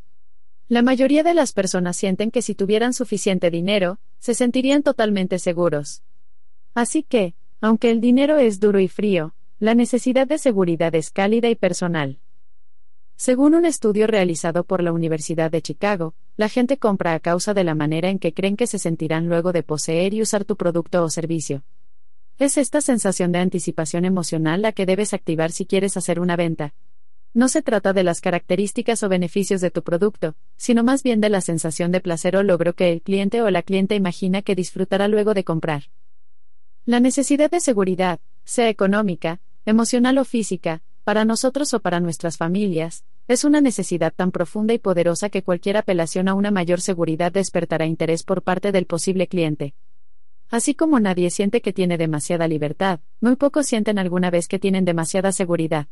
La 0.68 0.82
mayoría 0.82 1.24
de 1.24 1.34
las 1.34 1.54
personas 1.54 1.96
sienten 1.96 2.30
que 2.30 2.42
si 2.42 2.56
tuvieran 2.56 2.94
suficiente 2.94 3.50
dinero, 3.50 4.00
se 4.20 4.34
sentirían 4.34 4.84
totalmente 4.84 5.40
seguros. 5.40 6.04
Así 6.74 7.04
que, 7.04 7.36
aunque 7.62 7.92
el 7.92 8.02
dinero 8.02 8.38
es 8.38 8.60
duro 8.60 8.80
y 8.80 8.88
frío, 8.88 9.34
la 9.60 9.74
necesidad 9.74 10.28
de 10.28 10.38
seguridad 10.38 10.94
es 10.94 11.10
cálida 11.10 11.50
y 11.50 11.56
personal. 11.56 12.20
Según 13.16 13.56
un 13.56 13.66
estudio 13.66 14.06
realizado 14.06 14.64
por 14.64 14.84
la 14.84 14.92
Universidad 14.92 15.50
de 15.50 15.64
Chicago, 15.64 16.14
la 16.36 16.50
gente 16.50 16.78
compra 16.78 17.16
a 17.16 17.20
causa 17.20 17.56
de 17.56 17.64
la 17.64 17.74
manera 17.74 18.10
en 18.10 18.20
que 18.20 18.32
creen 18.32 18.56
que 18.56 18.68
se 18.68 18.78
sentirán 18.78 19.28
luego 19.28 19.54
de 19.54 19.64
poseer 19.64 20.14
y 20.14 20.22
usar 20.22 20.46
tu 20.46 20.56
producto 20.56 21.04
o 21.04 21.10
servicio. 21.10 21.64
Es 22.38 22.60
esta 22.60 22.80
sensación 22.82 23.32
de 23.32 23.40
anticipación 23.40 24.06
emocional 24.06 24.62
la 24.62 24.72
que 24.72 24.86
debes 24.86 25.16
activar 25.16 25.52
si 25.52 25.66
quieres 25.66 25.98
hacer 25.98 26.20
una 26.20 26.36
venta. 26.36 26.76
No 27.34 27.50
se 27.50 27.64
trata 27.64 27.92
de 27.94 28.04
las 28.04 28.22
características 28.22 29.02
o 29.02 29.10
beneficios 29.10 29.62
de 29.62 29.72
tu 29.72 29.82
producto, 29.82 30.36
sino 30.56 30.84
más 30.84 31.02
bien 31.02 31.20
de 31.20 31.30
la 31.30 31.42
sensación 31.42 31.92
de 31.92 32.02
placer 32.02 32.36
o 32.38 32.44
logro 32.44 32.74
que 32.74 32.92
el 32.92 33.02
cliente 33.02 33.42
o 33.42 33.50
la 33.50 33.64
cliente 33.64 33.96
imagina 33.96 34.44
que 34.44 34.54
disfrutará 34.54 35.08
luego 35.08 35.34
de 35.34 35.44
comprar. 35.44 35.86
La 36.88 37.02
necesidad 37.02 37.52
de 37.52 37.60
seguridad, 37.60 38.22
sea 38.46 38.70
económica, 38.70 39.42
emocional 39.66 40.18
o 40.20 40.24
física, 40.24 40.82
para 41.04 41.26
nosotros 41.26 41.74
o 41.74 41.82
para 41.82 42.00
nuestras 42.00 42.38
familias, 42.38 43.04
es 43.28 43.44
una 43.44 43.60
necesidad 43.60 44.14
tan 44.16 44.32
profunda 44.32 44.74
y 44.74 44.80
poderosa 44.80 45.28
que 45.30 45.44
cualquier 45.44 45.76
apelación 45.76 46.30
a 46.30 46.34
una 46.34 46.50
mayor 46.50 46.80
seguridad 46.80 47.30
despertará 47.30 47.86
interés 47.86 48.24
por 48.24 48.42
parte 48.42 48.72
del 48.72 48.86
posible 48.86 49.28
cliente. 49.28 49.74
Así 50.50 50.76
como 50.76 51.02
nadie 51.02 51.30
siente 51.30 51.60
que 51.60 51.74
tiene 51.74 51.98
demasiada 51.98 52.48
libertad, 52.48 53.02
muy 53.20 53.36
pocos 53.36 53.66
sienten 53.66 54.00
alguna 54.00 54.32
vez 54.32 54.48
que 54.48 54.58
tienen 54.58 54.86
demasiada 54.86 55.34
seguridad. 55.34 55.88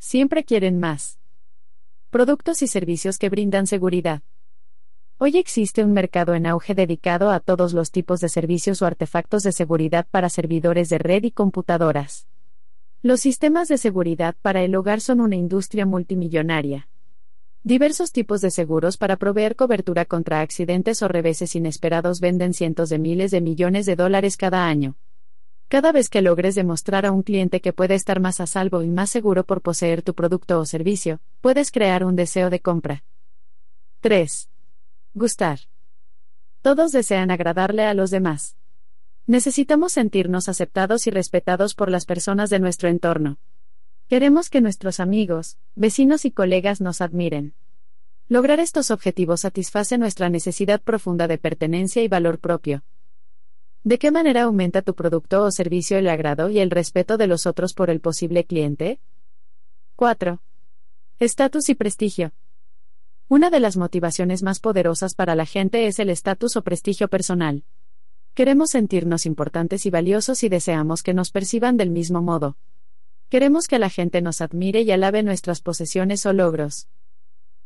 Siempre 0.00 0.42
quieren 0.42 0.80
más. 0.80 1.20
Productos 2.10 2.62
y 2.62 2.66
servicios 2.66 3.18
que 3.18 3.28
brindan 3.28 3.68
seguridad. 3.68 4.22
Hoy 5.18 5.38
existe 5.38 5.82
un 5.82 5.94
mercado 5.94 6.34
en 6.34 6.44
auge 6.44 6.74
dedicado 6.74 7.30
a 7.30 7.40
todos 7.40 7.72
los 7.72 7.90
tipos 7.90 8.20
de 8.20 8.28
servicios 8.28 8.82
o 8.82 8.86
artefactos 8.86 9.42
de 9.44 9.52
seguridad 9.52 10.06
para 10.10 10.28
servidores 10.28 10.90
de 10.90 10.98
red 10.98 11.24
y 11.24 11.30
computadoras. 11.30 12.26
Los 13.00 13.20
sistemas 13.20 13.68
de 13.68 13.78
seguridad 13.78 14.36
para 14.42 14.62
el 14.62 14.74
hogar 14.74 15.00
son 15.00 15.22
una 15.22 15.34
industria 15.34 15.86
multimillonaria. 15.86 16.90
Diversos 17.62 18.12
tipos 18.12 18.42
de 18.42 18.50
seguros 18.50 18.98
para 18.98 19.16
proveer 19.16 19.56
cobertura 19.56 20.04
contra 20.04 20.42
accidentes 20.42 21.00
o 21.00 21.08
reveses 21.08 21.56
inesperados 21.56 22.20
venden 22.20 22.52
cientos 22.52 22.90
de 22.90 22.98
miles 22.98 23.30
de 23.30 23.40
millones 23.40 23.86
de 23.86 23.96
dólares 23.96 24.36
cada 24.36 24.66
año. 24.66 24.98
Cada 25.68 25.92
vez 25.92 26.10
que 26.10 26.20
logres 26.20 26.54
demostrar 26.54 27.06
a 27.06 27.12
un 27.12 27.22
cliente 27.22 27.62
que 27.62 27.72
puede 27.72 27.94
estar 27.94 28.20
más 28.20 28.38
a 28.40 28.46
salvo 28.46 28.82
y 28.82 28.88
más 28.88 29.08
seguro 29.08 29.44
por 29.44 29.62
poseer 29.62 30.02
tu 30.02 30.12
producto 30.12 30.60
o 30.60 30.66
servicio, 30.66 31.20
puedes 31.40 31.70
crear 31.70 32.04
un 32.04 32.16
deseo 32.16 32.50
de 32.50 32.60
compra. 32.60 33.02
3. 34.02 34.50
Gustar. 35.18 35.60
Todos 36.60 36.92
desean 36.92 37.30
agradarle 37.30 37.84
a 37.84 37.94
los 37.94 38.10
demás. 38.10 38.58
Necesitamos 39.26 39.92
sentirnos 39.92 40.46
aceptados 40.50 41.06
y 41.06 41.10
respetados 41.10 41.74
por 41.74 41.90
las 41.90 42.04
personas 42.04 42.50
de 42.50 42.58
nuestro 42.58 42.90
entorno. 42.90 43.38
Queremos 44.08 44.50
que 44.50 44.60
nuestros 44.60 45.00
amigos, 45.00 45.56
vecinos 45.74 46.26
y 46.26 46.32
colegas 46.32 46.82
nos 46.82 47.00
admiren. 47.00 47.54
Lograr 48.28 48.60
estos 48.60 48.90
objetivos 48.90 49.40
satisface 49.40 49.96
nuestra 49.96 50.28
necesidad 50.28 50.82
profunda 50.82 51.26
de 51.28 51.38
pertenencia 51.38 52.02
y 52.02 52.08
valor 52.08 52.38
propio. 52.38 52.84
¿De 53.84 53.98
qué 53.98 54.10
manera 54.10 54.42
aumenta 54.42 54.82
tu 54.82 54.94
producto 54.94 55.44
o 55.44 55.50
servicio 55.50 55.96
el 55.96 56.10
agrado 56.10 56.50
y 56.50 56.58
el 56.58 56.70
respeto 56.70 57.16
de 57.16 57.26
los 57.26 57.46
otros 57.46 57.72
por 57.72 57.88
el 57.88 58.00
posible 58.00 58.44
cliente? 58.44 59.00
4. 59.96 60.42
Estatus 61.20 61.70
y 61.70 61.74
prestigio. 61.74 62.32
Una 63.28 63.50
de 63.50 63.58
las 63.58 63.76
motivaciones 63.76 64.44
más 64.44 64.60
poderosas 64.60 65.16
para 65.16 65.34
la 65.34 65.46
gente 65.46 65.88
es 65.88 65.98
el 65.98 66.10
estatus 66.10 66.56
o 66.56 66.62
prestigio 66.62 67.08
personal. 67.08 67.64
Queremos 68.34 68.70
sentirnos 68.70 69.26
importantes 69.26 69.84
y 69.84 69.90
valiosos 69.90 70.44
y 70.44 70.48
deseamos 70.48 71.02
que 71.02 71.12
nos 71.12 71.32
perciban 71.32 71.76
del 71.76 71.90
mismo 71.90 72.22
modo. 72.22 72.56
Queremos 73.28 73.66
que 73.66 73.80
la 73.80 73.90
gente 73.90 74.22
nos 74.22 74.40
admire 74.40 74.82
y 74.82 74.92
alabe 74.92 75.24
nuestras 75.24 75.60
posesiones 75.60 76.24
o 76.24 76.32
logros. 76.32 76.86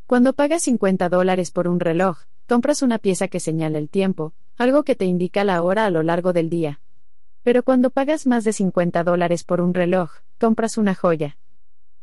Cuando 0.07 0.33
pagas 0.33 0.63
50 0.63 1.11
dólares 1.11 1.51
por 1.51 1.69
un 1.69 1.79
reloj, 1.79 2.21
compras 2.49 2.81
una 2.81 2.97
pieza 2.99 3.29
que 3.29 3.39
señala 3.39 3.77
el 3.77 3.91
tiempo, 3.91 4.33
algo 4.57 4.83
que 4.83 4.95
te 4.95 5.05
indica 5.05 5.45
la 5.45 5.63
hora 5.63 5.85
a 5.85 5.91
lo 5.91 6.03
largo 6.03 6.33
del 6.33 6.49
día. 6.49 6.81
Pero 7.43 7.65
cuando 7.65 7.91
pagas 7.91 8.27
más 8.27 8.45
de 8.45 8.55
50 8.55 9.05
dólares 9.05 9.45
por 9.45 9.61
un 9.61 9.75
reloj, 9.75 10.11
compras 10.39 10.79
una 10.79 10.95
joya. 10.95 11.37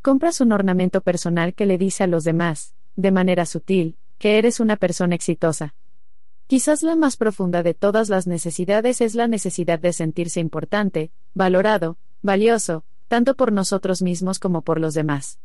Compras 0.03 0.41
un 0.41 0.51
ornamento 0.51 1.01
personal 1.01 1.55
que 1.55 1.65
le 1.65 1.79
dice 1.79 2.03
a 2.03 2.07
los 2.07 2.23
demás, 2.23 2.75
de 2.97 3.11
manera 3.11 3.45
sutil, 3.45 3.95
que 4.17 4.37
eres 4.37 4.59
una 4.59 4.75
persona 4.75 5.15
exitosa. 5.15 5.73
Quizás 6.47 6.83
la 6.83 6.95
más 6.95 7.15
profunda 7.15 7.63
de 7.63 7.73
todas 7.73 8.09
las 8.09 8.27
necesidades 8.27 8.99
es 9.01 9.15
la 9.15 9.27
necesidad 9.27 9.79
de 9.79 9.93
sentirse 9.93 10.39
importante, 10.39 11.11
valorado, 11.33 11.97
valioso, 12.21 12.83
tanto 13.07 13.35
por 13.35 13.51
nosotros 13.51 14.01
mismos 14.01 14.39
como 14.39 14.61
por 14.63 14.79
los 14.79 14.93
demás. 14.93 15.39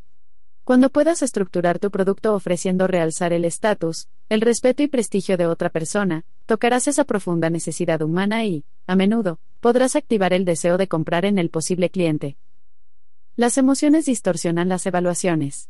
Cuando 0.64 0.90
puedas 0.90 1.22
estructurar 1.22 1.80
tu 1.80 1.90
producto 1.90 2.34
ofreciendo 2.34 2.86
realzar 2.86 3.32
el 3.32 3.44
estatus, 3.44 4.08
el 4.28 4.40
respeto 4.40 4.82
y 4.84 4.88
prestigio 4.88 5.36
de 5.36 5.46
otra 5.46 5.70
persona, 5.70 6.24
tocarás 6.46 6.86
esa 6.86 7.04
profunda 7.04 7.50
necesidad 7.50 8.00
humana 8.00 8.44
y, 8.44 8.64
a 8.86 8.94
menudo, 8.94 9.40
podrás 9.60 9.96
activar 9.96 10.32
el 10.32 10.44
deseo 10.44 10.78
de 10.78 10.86
comprar 10.86 11.24
en 11.24 11.38
el 11.38 11.50
posible 11.50 11.90
cliente. 11.90 12.36
Las 13.34 13.58
emociones 13.58 14.06
distorsionan 14.06 14.68
las 14.68 14.86
evaluaciones. 14.86 15.68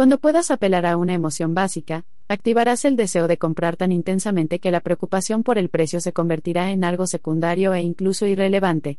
Cuando 0.00 0.16
puedas 0.16 0.50
apelar 0.50 0.86
a 0.86 0.96
una 0.96 1.12
emoción 1.12 1.52
básica, 1.52 2.06
activarás 2.26 2.86
el 2.86 2.96
deseo 2.96 3.28
de 3.28 3.36
comprar 3.36 3.76
tan 3.76 3.92
intensamente 3.92 4.58
que 4.58 4.70
la 4.70 4.80
preocupación 4.80 5.42
por 5.42 5.58
el 5.58 5.68
precio 5.68 6.00
se 6.00 6.14
convertirá 6.14 6.70
en 6.70 6.84
algo 6.84 7.06
secundario 7.06 7.74
e 7.74 7.82
incluso 7.82 8.24
irrelevante. 8.24 8.98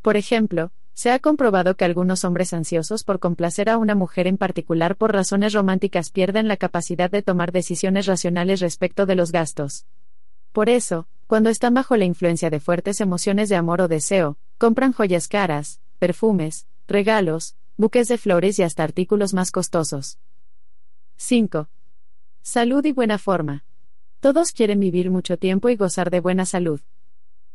Por 0.00 0.16
ejemplo, 0.16 0.72
se 0.94 1.10
ha 1.10 1.18
comprobado 1.18 1.76
que 1.76 1.84
algunos 1.84 2.24
hombres 2.24 2.54
ansiosos 2.54 3.04
por 3.04 3.18
complacer 3.18 3.68
a 3.68 3.76
una 3.76 3.94
mujer 3.94 4.26
en 4.26 4.38
particular 4.38 4.96
por 4.96 5.12
razones 5.12 5.52
románticas 5.52 6.10
pierden 6.10 6.48
la 6.48 6.56
capacidad 6.56 7.10
de 7.10 7.20
tomar 7.20 7.52
decisiones 7.52 8.06
racionales 8.06 8.60
respecto 8.60 9.04
de 9.04 9.14
los 9.14 9.30
gastos. 9.30 9.84
Por 10.52 10.70
eso, 10.70 11.06
cuando 11.26 11.50
están 11.50 11.74
bajo 11.74 11.98
la 11.98 12.06
influencia 12.06 12.48
de 12.48 12.60
fuertes 12.60 13.02
emociones 13.02 13.50
de 13.50 13.56
amor 13.56 13.82
o 13.82 13.88
deseo, 13.88 14.38
compran 14.56 14.94
joyas 14.94 15.28
caras, 15.28 15.82
perfumes, 15.98 16.66
regalos, 16.86 17.56
buques 17.78 18.08
de 18.08 18.18
flores 18.18 18.58
y 18.58 18.64
hasta 18.64 18.82
artículos 18.82 19.34
más 19.34 19.52
costosos. 19.52 20.18
5. 21.16 21.68
Salud 22.42 22.84
y 22.84 22.90
buena 22.90 23.18
forma. 23.18 23.64
Todos 24.18 24.50
quieren 24.50 24.80
vivir 24.80 25.12
mucho 25.12 25.38
tiempo 25.38 25.68
y 25.68 25.76
gozar 25.76 26.10
de 26.10 26.18
buena 26.18 26.44
salud. 26.44 26.80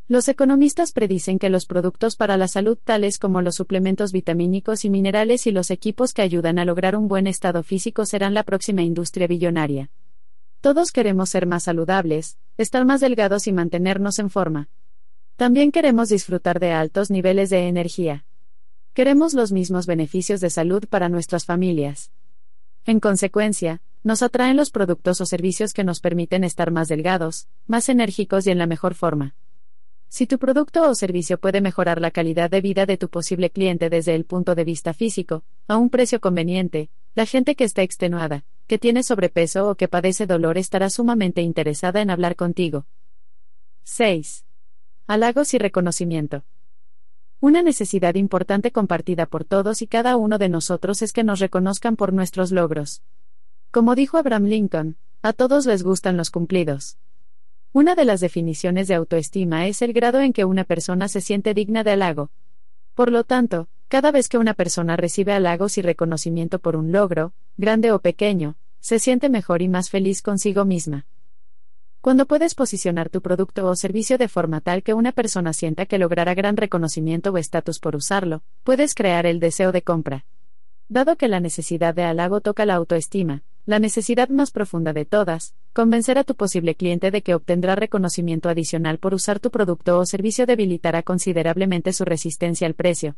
Los 0.08 0.28
economistas 0.28 0.92
predicen 0.92 1.38
que 1.38 1.50
los 1.50 1.66
productos 1.66 2.16
para 2.16 2.38
la 2.38 2.48
salud 2.48 2.78
tales 2.82 3.18
como 3.18 3.42
los 3.42 3.56
suplementos 3.56 4.12
vitamínicos 4.12 4.86
y 4.86 4.90
minerales 4.90 5.46
y 5.46 5.50
los 5.50 5.70
equipos 5.70 6.14
que 6.14 6.22
ayudan 6.22 6.58
a 6.58 6.64
lograr 6.64 6.96
un 6.96 7.06
buen 7.06 7.26
estado 7.26 7.62
físico 7.62 8.06
serán 8.06 8.32
la 8.32 8.44
próxima 8.44 8.80
industria 8.80 9.26
billonaria. 9.26 9.90
Todos 10.62 10.90
queremos 10.90 11.28
ser 11.28 11.46
más 11.46 11.64
saludables, 11.64 12.38
estar 12.56 12.86
más 12.86 13.02
delgados 13.02 13.46
y 13.46 13.52
mantenernos 13.52 14.18
en 14.18 14.30
forma. 14.30 14.70
También 15.36 15.70
queremos 15.70 16.08
disfrutar 16.08 16.60
de 16.60 16.72
altos 16.72 17.10
niveles 17.10 17.50
de 17.50 17.68
energía. 17.68 18.24
Queremos 18.94 19.34
los 19.34 19.50
mismos 19.50 19.86
beneficios 19.86 20.40
de 20.40 20.50
salud 20.50 20.84
para 20.88 21.08
nuestras 21.08 21.44
familias. 21.44 22.12
En 22.84 23.00
consecuencia, 23.00 23.82
nos 24.04 24.22
atraen 24.22 24.56
los 24.56 24.70
productos 24.70 25.20
o 25.20 25.26
servicios 25.26 25.72
que 25.72 25.82
nos 25.82 25.98
permiten 25.98 26.44
estar 26.44 26.70
más 26.70 26.86
delgados, 26.86 27.48
más 27.66 27.88
enérgicos 27.88 28.46
y 28.46 28.52
en 28.52 28.58
la 28.58 28.68
mejor 28.68 28.94
forma. 28.94 29.34
Si 30.08 30.28
tu 30.28 30.38
producto 30.38 30.88
o 30.88 30.94
servicio 30.94 31.38
puede 31.38 31.60
mejorar 31.60 32.00
la 32.00 32.12
calidad 32.12 32.50
de 32.50 32.60
vida 32.60 32.86
de 32.86 32.96
tu 32.96 33.08
posible 33.08 33.50
cliente 33.50 33.90
desde 33.90 34.14
el 34.14 34.26
punto 34.26 34.54
de 34.54 34.62
vista 34.62 34.94
físico, 34.94 35.42
a 35.66 35.76
un 35.76 35.90
precio 35.90 36.20
conveniente, 36.20 36.88
la 37.16 37.26
gente 37.26 37.56
que 37.56 37.64
está 37.64 37.82
extenuada, 37.82 38.44
que 38.68 38.78
tiene 38.78 39.02
sobrepeso 39.02 39.70
o 39.70 39.74
que 39.74 39.88
padece 39.88 40.28
dolor 40.28 40.56
estará 40.56 40.88
sumamente 40.88 41.42
interesada 41.42 42.00
en 42.00 42.10
hablar 42.10 42.36
contigo. 42.36 42.86
6. 43.82 44.44
Halagos 45.08 45.52
y 45.52 45.58
reconocimiento. 45.58 46.44
Una 47.44 47.60
necesidad 47.60 48.14
importante 48.14 48.72
compartida 48.72 49.26
por 49.26 49.44
todos 49.44 49.82
y 49.82 49.86
cada 49.86 50.16
uno 50.16 50.38
de 50.38 50.48
nosotros 50.48 51.02
es 51.02 51.12
que 51.12 51.24
nos 51.24 51.40
reconozcan 51.40 51.94
por 51.94 52.14
nuestros 52.14 52.52
logros. 52.52 53.02
Como 53.70 53.94
dijo 53.94 54.16
Abraham 54.16 54.44
Lincoln, 54.44 54.96
a 55.20 55.34
todos 55.34 55.66
les 55.66 55.82
gustan 55.82 56.16
los 56.16 56.30
cumplidos. 56.30 56.96
Una 57.74 57.96
de 57.96 58.06
las 58.06 58.20
definiciones 58.20 58.88
de 58.88 58.94
autoestima 58.94 59.66
es 59.66 59.82
el 59.82 59.92
grado 59.92 60.22
en 60.22 60.32
que 60.32 60.46
una 60.46 60.64
persona 60.64 61.06
se 61.06 61.20
siente 61.20 61.52
digna 61.52 61.84
de 61.84 61.90
halago. 61.90 62.30
Por 62.94 63.12
lo 63.12 63.24
tanto, 63.24 63.68
cada 63.88 64.10
vez 64.10 64.30
que 64.30 64.38
una 64.38 64.54
persona 64.54 64.96
recibe 64.96 65.34
halagos 65.34 65.76
y 65.76 65.82
reconocimiento 65.82 66.60
por 66.60 66.76
un 66.76 66.92
logro, 66.92 67.34
grande 67.58 67.92
o 67.92 67.98
pequeño, 67.98 68.56
se 68.80 68.98
siente 68.98 69.28
mejor 69.28 69.60
y 69.60 69.68
más 69.68 69.90
feliz 69.90 70.22
consigo 70.22 70.64
misma. 70.64 71.04
Cuando 72.04 72.26
puedes 72.26 72.54
posicionar 72.54 73.08
tu 73.08 73.22
producto 73.22 73.64
o 73.64 73.74
servicio 73.74 74.18
de 74.18 74.28
forma 74.28 74.60
tal 74.60 74.82
que 74.82 74.92
una 74.92 75.12
persona 75.12 75.54
sienta 75.54 75.86
que 75.86 75.96
logrará 75.96 76.34
gran 76.34 76.58
reconocimiento 76.58 77.30
o 77.30 77.38
estatus 77.38 77.78
por 77.80 77.96
usarlo, 77.96 78.42
puedes 78.62 78.94
crear 78.94 79.24
el 79.24 79.40
deseo 79.40 79.72
de 79.72 79.80
compra. 79.80 80.26
Dado 80.90 81.16
que 81.16 81.28
la 81.28 81.40
necesidad 81.40 81.94
de 81.94 82.02
halago 82.02 82.42
toca 82.42 82.66
la 82.66 82.74
autoestima, 82.74 83.42
la 83.64 83.78
necesidad 83.78 84.28
más 84.28 84.50
profunda 84.50 84.92
de 84.92 85.06
todas, 85.06 85.54
convencer 85.72 86.18
a 86.18 86.24
tu 86.24 86.34
posible 86.34 86.74
cliente 86.74 87.10
de 87.10 87.22
que 87.22 87.34
obtendrá 87.34 87.74
reconocimiento 87.74 88.50
adicional 88.50 88.98
por 88.98 89.14
usar 89.14 89.40
tu 89.40 89.50
producto 89.50 89.98
o 89.98 90.04
servicio 90.04 90.44
debilitará 90.44 91.02
considerablemente 91.02 91.94
su 91.94 92.04
resistencia 92.04 92.66
al 92.66 92.74
precio. 92.74 93.16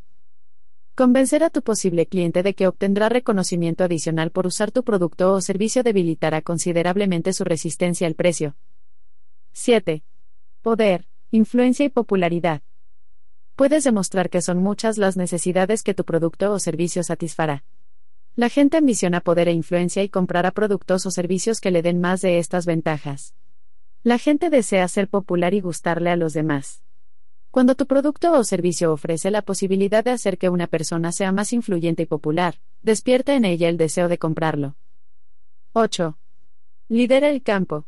Convencer 0.95 1.43
a 1.43 1.51
tu 1.51 1.63
posible 1.63 2.07
cliente 2.07 2.45
de 2.45 2.55
que 2.55 2.69
obtendrá 2.69 3.09
reconocimiento 3.09 3.83
adicional 3.83 4.31
por 4.31 4.47
usar 4.47 4.71
tu 4.71 4.85
producto 4.85 5.33
o 5.33 5.41
servicio 5.41 5.83
debilitará 5.83 6.41
considerablemente 6.41 7.33
su 7.33 7.43
resistencia 7.43 8.07
al 8.07 8.15
precio. 8.15 8.55
7. 9.59 10.05
Poder, 10.61 11.09
influencia 11.31 11.87
y 11.87 11.89
popularidad. 11.89 12.61
Puedes 13.57 13.85
demostrar 13.85 14.29
que 14.29 14.43
son 14.43 14.59
muchas 14.59 14.99
las 14.99 15.17
necesidades 15.17 15.83
que 15.83 15.95
tu 15.95 16.05
producto 16.05 16.53
o 16.53 16.59
servicio 16.59 17.03
satisfará. 17.03 17.65
La 18.35 18.51
gente 18.51 18.77
ambiciona 18.77 19.23
poder 19.23 19.49
e 19.49 19.53
influencia 19.53 20.03
y 20.03 20.11
comprará 20.11 20.51
productos 20.51 21.07
o 21.07 21.11
servicios 21.11 21.63
que 21.63 21.71
le 21.71 21.81
den 21.81 22.03
más 22.03 22.21
de 22.21 22.39
estas 22.39 22.67
ventajas. 22.67 23.35
La 24.03 24.19
gente 24.19 24.51
desea 24.51 24.87
ser 24.89 25.09
popular 25.09 25.55
y 25.55 25.63
gustarle 25.63 26.11
a 26.11 26.17
los 26.17 26.35
demás. 26.35 26.83
Cuando 27.51 27.77
tu 27.77 27.87
producto 27.87 28.39
o 28.39 28.45
servicio 28.45 28.93
ofrece 28.93 29.31
la 29.31 29.41
posibilidad 29.41 30.05
de 30.05 30.11
hacer 30.11 30.37
que 30.37 30.51
una 30.51 30.67
persona 30.67 31.13
sea 31.13 31.33
más 31.33 31.55
influyente 31.55 32.03
y 32.03 32.07
popular, 32.07 32.61
despierta 32.83 33.35
en 33.35 33.47
ella 33.47 33.71
el 33.71 33.79
deseo 33.79 34.09
de 34.09 34.19
comprarlo. 34.19 34.77
8. 35.73 36.19
Lidera 36.89 37.31
el 37.31 37.43
campo. 37.43 37.87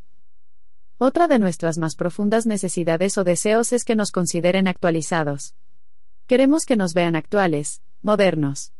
Otra 1.01 1.29
de 1.29 1.39
nuestras 1.39 1.77
más 1.77 1.95
profundas 1.95 2.45
necesidades 2.45 3.17
o 3.17 3.23
deseos 3.23 3.71
es 3.71 3.85
que 3.85 3.95
nos 3.95 4.11
consideren 4.11 4.67
actualizados. 4.67 5.55
Queremos 6.27 6.65
que 6.65 6.75
nos 6.75 6.93
vean 6.93 7.15
actuales, 7.15 7.81
modernos. 8.01 8.73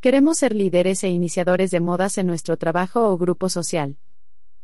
Queremos 0.00 0.38
ser 0.38 0.54
líderes 0.54 1.04
e 1.04 1.10
iniciadores 1.10 1.70
de 1.70 1.80
modas 1.80 2.16
en 2.16 2.26
nuestro 2.26 2.56
trabajo 2.56 3.10
o 3.10 3.18
grupo 3.18 3.50
social. 3.50 3.98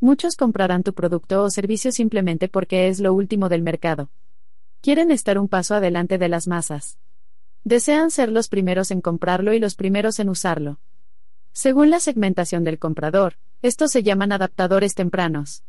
Muchos 0.01 0.36
comprarán 0.36 0.82
tu 0.82 0.94
producto 0.94 1.43
o 1.43 1.51
servicio 1.51 1.93
simplemente 1.93 2.48
porque 2.48 2.89
es 2.89 2.98
lo 2.98 3.12
último 3.12 3.51
del 3.51 3.60
mercado. 3.60 4.09
Quieren 4.81 5.10
estar 5.10 5.39
un 5.39 5.48
paso 5.48 5.74
adelante 5.74 6.16
de 6.16 6.31
las 6.31 6.47
masas. 6.47 6.98
Desean 7.62 8.10
ser 8.10 8.31
los 8.31 8.48
primeros 8.48 8.90
en 8.90 9.02
comprarlo 9.02 9.52
y 9.52 9.59
los 9.59 9.74
primeros 9.74 10.18
en 10.18 10.31
usarlo. 10.31 10.81
Según 11.52 11.90
la 11.90 12.01
segmentación 12.01 12.64
del 12.64 12.78
comprador, 12.78 13.36
estos 13.60 13.90
se 13.90 14.02
llaman 14.02 14.32
adaptadores 14.32 14.94
tempranos. 14.94 15.62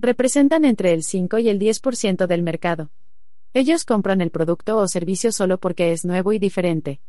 Representan 0.00 0.64
entre 0.64 0.92
el 0.92 1.02
5 1.02 1.38
y 1.38 1.48
el 1.48 1.58
10% 1.58 2.28
del 2.28 2.42
mercado. 2.44 2.90
Ellos 3.52 3.84
compran 3.84 4.20
el 4.20 4.30
producto 4.30 4.76
o 4.76 4.86
servicio 4.86 5.32
solo 5.32 5.58
porque 5.58 5.90
es 5.90 6.04
nuevo 6.04 6.32
y 6.32 6.38
diferente. 6.38 7.00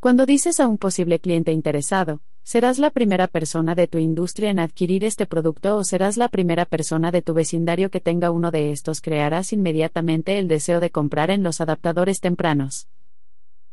Cuando 0.00 0.26
dices 0.26 0.60
a 0.60 0.68
un 0.68 0.76
posible 0.76 1.18
cliente 1.18 1.50
interesado, 1.50 2.20
¿serás 2.42 2.78
la 2.78 2.90
primera 2.90 3.26
persona 3.26 3.74
de 3.74 3.88
tu 3.88 3.96
industria 3.96 4.50
en 4.50 4.58
adquirir 4.58 5.02
este 5.02 5.24
producto 5.24 5.78
o 5.78 5.84
serás 5.84 6.18
la 6.18 6.28
primera 6.28 6.66
persona 6.66 7.10
de 7.10 7.22
tu 7.22 7.32
vecindario 7.32 7.90
que 7.90 8.00
tenga 8.00 8.30
uno 8.30 8.50
de 8.50 8.70
estos? 8.70 9.00
Crearás 9.00 9.54
inmediatamente 9.54 10.38
el 10.38 10.46
deseo 10.46 10.80
de 10.80 10.90
comprar 10.90 11.30
en 11.30 11.42
los 11.42 11.62
adaptadores 11.62 12.20
tempranos. 12.20 12.86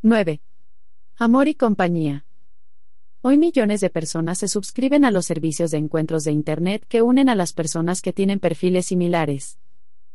9. 0.04 0.40
Amor 1.18 1.50
y 1.50 1.56
compañía. 1.56 2.24
Hoy 3.24 3.38
millones 3.38 3.82
de 3.82 3.92
personas 3.92 4.40
se 4.40 4.48
suscriben 4.48 5.06
a 5.06 5.12
los 5.12 5.28
servicios 5.28 5.70
de 5.70 5.78
encuentros 5.78 6.24
de 6.24 6.32
Internet 6.32 6.84
que 6.88 7.04
unen 7.04 7.30
a 7.30 7.36
las 7.36 7.54
personas 7.54 8.02
que 8.02 8.14
tienen 8.14 8.40
perfiles 8.40 8.88
similares. 8.88 9.60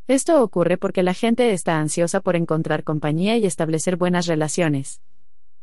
Esto 0.08 0.42
ocurre 0.42 0.76
porque 0.76 1.04
la 1.04 1.14
gente 1.14 1.52
está 1.52 1.78
ansiosa 1.78 2.18
por 2.18 2.34
encontrar 2.34 2.82
compañía 2.82 3.36
y 3.36 3.46
establecer 3.46 3.94
buenas 3.94 4.26
relaciones. 4.26 5.02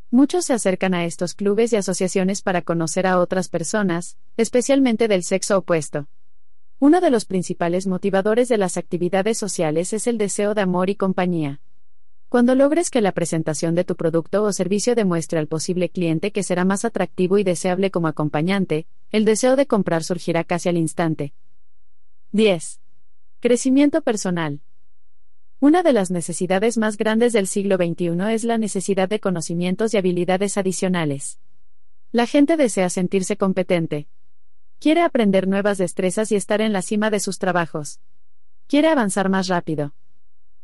Muchos 0.10 0.46
se 0.46 0.54
acercan 0.54 0.94
a 0.94 1.04
estos 1.04 1.34
clubes 1.34 1.74
y 1.74 1.76
asociaciones 1.76 2.42
para 2.42 2.62
conocer 2.62 3.06
a 3.06 3.20
otras 3.20 3.50
personas, 3.50 4.16
especialmente 4.38 5.10
del 5.10 5.26
sexo 5.26 5.58
opuesto. 5.58 6.08
Uno 6.80 7.02
de 7.02 7.10
los 7.10 7.26
principales 7.26 7.88
motivadores 7.88 8.48
de 8.48 8.58
las 8.58 8.78
actividades 8.78 9.38
sociales 9.38 9.92
es 9.92 10.08
el 10.08 10.18
deseo 10.18 10.54
de 10.54 10.62
amor 10.62 10.90
y 10.90 10.96
compañía. 10.96 11.60
Cuando 12.34 12.56
logres 12.56 12.90
que 12.90 13.00
la 13.00 13.12
presentación 13.12 13.76
de 13.76 13.84
tu 13.84 13.96
producto 13.96 14.42
o 14.42 14.52
servicio 14.52 14.96
demuestre 14.96 15.38
al 15.38 15.46
posible 15.46 15.90
cliente 15.90 16.32
que 16.32 16.42
será 16.42 16.66
más 16.66 16.84
atractivo 16.84 17.38
y 17.38 17.44
deseable 17.44 17.92
como 17.92 18.08
acompañante, 18.08 18.88
el 19.12 19.24
deseo 19.24 19.56
de 19.56 19.68
comprar 19.68 20.04
surgirá 20.04 20.44
casi 20.44 20.68
al 20.68 20.78
instante. 20.78 21.36
10. 22.32 22.80
Crecimiento 23.40 24.02
personal. 24.02 24.62
Una 25.60 25.84
de 25.84 25.94
las 25.94 26.10
necesidades 26.10 26.80
más 26.80 26.98
grandes 26.98 27.34
del 27.34 27.46
siglo 27.46 27.76
XXI 27.76 28.34
es 28.34 28.44
la 28.46 28.58
necesidad 28.58 29.08
de 29.08 29.20
conocimientos 29.20 29.94
y 29.94 29.98
habilidades 29.98 30.58
adicionales. 30.58 31.38
La 32.12 32.26
gente 32.26 32.58
desea 32.58 32.90
sentirse 32.90 33.38
competente. 33.38 34.08
Quiere 34.80 35.02
aprender 35.02 35.48
nuevas 35.48 35.78
destrezas 35.78 36.32
y 36.32 36.36
estar 36.36 36.62
en 36.62 36.74
la 36.74 36.82
cima 36.82 37.12
de 37.12 37.20
sus 37.20 37.38
trabajos. 37.38 38.00
Quiere 38.66 38.88
avanzar 38.88 39.30
más 39.30 39.50
rápido. 39.50 39.94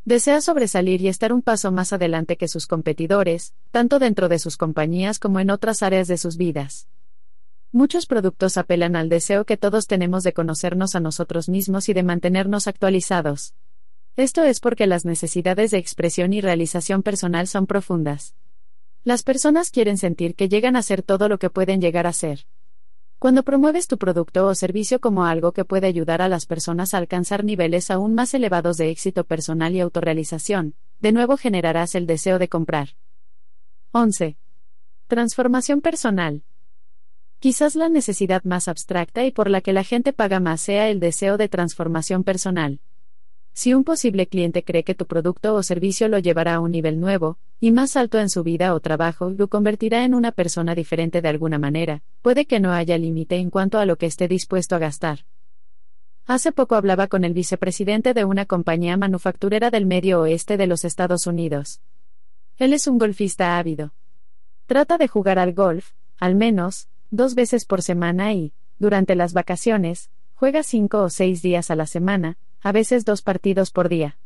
Desea 0.10 0.42
sobresalir 0.42 1.02
y 1.02 1.08
estar 1.08 1.32
un 1.32 1.44
paso 1.44 1.72
más 1.72 1.94
adelante 1.94 2.36
que 2.36 2.48
sus 2.48 2.66
competidores, 2.66 3.54
tanto 3.70 4.00
dentro 4.00 4.28
de 4.28 4.40
sus 4.40 4.58
compañías 4.58 5.20
como 5.20 5.40
en 5.40 5.52
otras 5.52 5.84
áreas 5.84 6.08
de 6.08 6.18
sus 6.18 6.36
vidas. 6.36 6.88
Muchos 7.72 8.08
productos 8.08 8.58
apelan 8.58 8.96
al 8.96 9.08
deseo 9.08 9.46
que 9.46 9.56
todos 9.56 9.86
tenemos 9.86 10.24
de 10.24 10.34
conocernos 10.34 10.96
a 10.96 11.00
nosotros 11.00 11.48
mismos 11.48 11.90
y 11.90 11.94
de 11.94 12.02
mantenernos 12.02 12.66
actualizados. 12.66 13.54
Esto 14.16 14.42
es 14.42 14.60
porque 14.60 14.88
las 14.88 15.06
necesidades 15.06 15.70
de 15.70 15.78
expresión 15.78 16.34
y 16.34 16.42
realización 16.42 17.04
personal 17.04 17.46
son 17.46 17.68
profundas. 17.68 18.34
Las 19.04 19.22
personas 19.22 19.70
quieren 19.70 20.00
sentir 20.00 20.34
que 20.34 20.50
llegan 20.50 20.76
a 20.76 20.82
ser 20.82 21.04
todo 21.04 21.30
lo 21.30 21.38
que 21.38 21.52
pueden 21.52 21.82
llegar 21.82 22.08
a 22.08 22.14
ser. 22.14 22.48
Cuando 23.20 23.44
promueves 23.44 23.90
tu 23.90 23.98
producto 23.98 24.48
o 24.48 24.56
servicio 24.56 25.02
como 25.02 25.26
algo 25.26 25.52
que 25.52 25.66
puede 25.66 25.88
ayudar 25.88 26.22
a 26.22 26.30
las 26.30 26.46
personas 26.46 26.94
a 26.94 27.00
alcanzar 27.00 27.44
niveles 27.44 27.92
aún 27.92 28.16
más 28.16 28.34
elevados 28.34 28.78
de 28.78 28.92
éxito 28.92 29.26
personal 29.26 29.76
y 29.76 29.82
autorrealización, 29.82 30.76
de 31.02 31.12
nuevo 31.12 31.36
generarás 31.36 31.96
el 31.96 32.08
deseo 32.08 32.40
de 32.40 32.48
comprar. 32.48 32.96
11. 33.92 34.38
Transformación 35.08 35.82
personal. 35.82 36.44
Quizás 37.40 37.76
la 37.76 37.90
necesidad 37.90 38.46
más 38.46 38.70
abstracta 38.70 39.26
y 39.26 39.32
por 39.32 39.50
la 39.50 39.60
que 39.60 39.74
la 39.74 39.84
gente 39.84 40.14
paga 40.14 40.40
más 40.40 40.62
sea 40.62 40.88
el 40.88 41.02
deseo 41.02 41.36
de 41.36 41.50
transformación 41.50 42.24
personal. 42.24 42.80
Si 43.60 43.74
un 43.74 43.84
posible 43.84 44.26
cliente 44.28 44.64
cree 44.64 44.86
que 44.86 44.96
tu 44.96 45.06
producto 45.06 45.54
o 45.54 45.64
servicio 45.64 46.08
lo 46.08 46.18
llevará 46.18 46.56
a 46.56 46.60
un 46.62 46.72
nivel 46.72 46.98
nuevo, 47.02 47.38
y 47.60 47.72
más 47.72 47.98
alto 47.98 48.18
en 48.18 48.30
su 48.30 48.42
vida 48.42 48.74
o 48.74 48.80
trabajo, 48.80 49.32
lo 49.32 49.50
convertirá 49.50 50.06
en 50.06 50.14
una 50.14 50.32
persona 50.32 50.76
diferente 50.76 51.22
de 51.22 51.28
alguna 51.28 51.60
manera, 51.60 52.02
puede 52.22 52.46
que 52.46 52.62
no 52.62 52.72
haya 52.72 52.98
límite 52.98 53.36
en 53.36 53.50
cuanto 53.50 53.78
a 53.78 53.86
lo 53.86 53.98
que 53.98 54.06
esté 54.06 54.30
dispuesto 54.30 54.78
a 54.78 54.80
gastar. 54.80 55.26
Hace 56.26 56.54
poco 56.54 56.76
hablaba 56.76 57.08
con 57.08 57.26
el 57.26 57.34
vicepresidente 57.34 58.14
de 58.14 58.24
una 58.24 58.46
compañía 58.46 58.96
manufacturera 58.96 59.72
del 59.72 59.86
medio 59.86 60.22
oeste 60.22 60.56
de 60.56 60.66
los 60.66 60.86
Estados 60.86 61.28
Unidos. 61.28 61.82
Él 62.60 62.72
es 62.72 62.88
un 62.88 62.98
golfista 62.98 63.58
ávido. 63.58 63.92
Trata 64.68 64.98
de 64.98 65.10
jugar 65.10 65.38
al 65.38 65.52
golf, 65.52 65.92
al 66.18 66.36
menos, 66.36 66.88
dos 67.12 67.36
veces 67.36 67.66
por 67.66 67.82
semana 67.82 68.32
y, 68.32 68.54
durante 68.78 69.16
las 69.16 69.34
vacaciones, 69.34 70.10
juega 70.34 70.64
cinco 70.64 71.04
o 71.04 71.10
seis 71.10 71.42
días 71.42 71.70
a 71.70 71.76
la 71.76 71.88
semana, 71.88 72.38
a 72.62 72.72
veces 72.72 73.06
dos 73.06 73.22
partidos 73.22 73.72
por 73.72 73.90
día. 73.90 74.18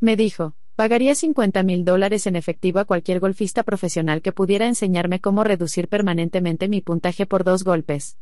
Me 0.00 0.16
dijo, 0.16 0.54
pagaría 0.76 1.14
50 1.14 1.62
mil 1.62 1.84
dólares 1.84 2.26
en 2.26 2.36
efectivo 2.36 2.78
a 2.78 2.84
cualquier 2.84 3.20
golfista 3.20 3.62
profesional 3.62 4.22
que 4.22 4.32
pudiera 4.32 4.66
enseñarme 4.66 5.20
cómo 5.20 5.44
reducir 5.44 5.88
permanentemente 5.88 6.68
mi 6.68 6.80
puntaje 6.80 7.26
por 7.26 7.44
dos 7.44 7.64
golpes. 7.64 8.18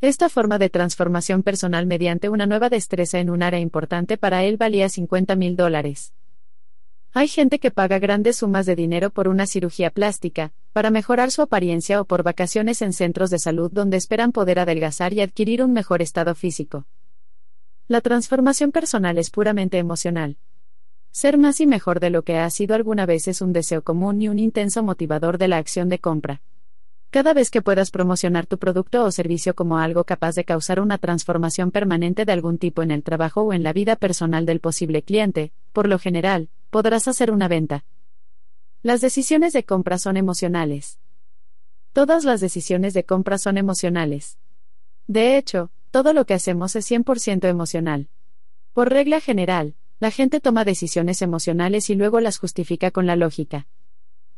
Esta 0.00 0.28
forma 0.28 0.58
de 0.58 0.68
transformación 0.68 1.42
personal 1.42 1.86
mediante 1.86 2.28
una 2.28 2.46
nueva 2.46 2.68
destreza 2.68 3.20
en 3.20 3.30
un 3.30 3.42
área 3.42 3.60
importante 3.60 4.18
para 4.18 4.44
él 4.44 4.56
valía 4.56 4.88
50 4.88 5.34
mil 5.36 5.56
dólares. 5.56 6.12
Hay 7.16 7.28
gente 7.28 7.60
que 7.60 7.70
paga 7.70 8.00
grandes 8.00 8.38
sumas 8.38 8.66
de 8.66 8.74
dinero 8.74 9.10
por 9.10 9.28
una 9.28 9.46
cirugía 9.46 9.90
plástica, 9.90 10.52
para 10.72 10.90
mejorar 10.90 11.30
su 11.30 11.42
apariencia 11.42 12.00
o 12.00 12.04
por 12.04 12.24
vacaciones 12.24 12.82
en 12.82 12.92
centros 12.92 13.30
de 13.30 13.38
salud 13.38 13.70
donde 13.72 13.96
esperan 13.96 14.32
poder 14.32 14.58
adelgazar 14.58 15.14
y 15.14 15.20
adquirir 15.20 15.62
un 15.62 15.72
mejor 15.72 16.02
estado 16.02 16.34
físico. 16.34 16.86
La 17.86 18.00
transformación 18.00 18.72
personal 18.72 19.18
es 19.18 19.28
puramente 19.28 19.76
emocional. 19.76 20.38
Ser 21.10 21.36
más 21.36 21.60
y 21.60 21.66
mejor 21.66 22.00
de 22.00 22.08
lo 22.08 22.22
que 22.22 22.38
ha 22.38 22.48
sido 22.48 22.74
alguna 22.74 23.04
vez 23.04 23.28
es 23.28 23.42
un 23.42 23.52
deseo 23.52 23.82
común 23.82 24.22
y 24.22 24.28
un 24.28 24.38
intenso 24.38 24.82
motivador 24.82 25.36
de 25.36 25.48
la 25.48 25.58
acción 25.58 25.90
de 25.90 25.98
compra. 25.98 26.40
Cada 27.10 27.34
vez 27.34 27.50
que 27.50 27.60
puedas 27.60 27.90
promocionar 27.90 28.46
tu 28.46 28.56
producto 28.56 29.04
o 29.04 29.12
servicio 29.12 29.54
como 29.54 29.76
algo 29.76 30.04
capaz 30.04 30.34
de 30.34 30.46
causar 30.46 30.80
una 30.80 30.96
transformación 30.96 31.70
permanente 31.70 32.24
de 32.24 32.32
algún 32.32 32.56
tipo 32.56 32.82
en 32.82 32.90
el 32.90 33.02
trabajo 33.02 33.42
o 33.42 33.52
en 33.52 33.62
la 33.62 33.74
vida 33.74 33.96
personal 33.96 34.46
del 34.46 34.60
posible 34.60 35.02
cliente, 35.02 35.52
por 35.74 35.86
lo 35.86 35.98
general, 35.98 36.48
podrás 36.70 37.06
hacer 37.06 37.30
una 37.30 37.48
venta. 37.48 37.84
Las 38.82 39.02
decisiones 39.02 39.52
de 39.52 39.64
compra 39.64 39.98
son 39.98 40.16
emocionales. 40.16 40.98
Todas 41.92 42.24
las 42.24 42.40
decisiones 42.40 42.94
de 42.94 43.04
compra 43.04 43.36
son 43.36 43.58
emocionales. 43.58 44.38
De 45.06 45.36
hecho, 45.36 45.70
todo 45.94 46.12
lo 46.12 46.26
que 46.26 46.34
hacemos 46.34 46.74
es 46.74 46.90
100% 46.90 47.46
emocional. 47.46 48.08
Por 48.72 48.90
regla 48.90 49.20
general, 49.20 49.76
la 50.00 50.10
gente 50.10 50.40
toma 50.40 50.64
decisiones 50.64 51.22
emocionales 51.22 51.88
y 51.88 51.94
luego 51.94 52.18
las 52.18 52.38
justifica 52.38 52.90
con 52.90 53.06
la 53.06 53.14
lógica. 53.14 53.68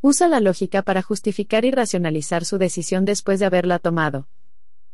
Usa 0.03 0.29
la 0.29 0.41
lógica 0.41 0.83
para 0.83 1.01
justificar 1.01 1.65
y 1.65 1.71
racionalizar 1.71 2.45
su 2.45 2.59
decisión 2.59 3.07
después 3.07 3.41
de 3.41 3.47
haberla 3.47 3.79
tomado. 3.79 4.29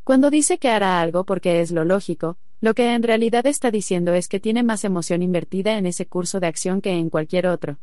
Cuando 0.04 0.30
dice 0.30 0.58
que 0.58 0.68
hará 0.68 1.00
algo 1.00 1.24
porque 1.24 1.62
es 1.62 1.72
lo 1.72 1.84
lógico, 1.84 2.38
lo 2.60 2.74
que 2.74 2.94
en 2.94 3.02
realidad 3.02 3.44
está 3.48 3.72
diciendo 3.72 4.14
es 4.14 4.28
que 4.28 4.38
tiene 4.38 4.62
más 4.62 4.84
emoción 4.84 5.20
invertida 5.20 5.76
en 5.78 5.86
ese 5.86 6.06
curso 6.06 6.38
de 6.38 6.46
acción 6.46 6.80
que 6.80 6.92
en 6.92 7.10
cualquier 7.10 7.48
otro. 7.48 7.80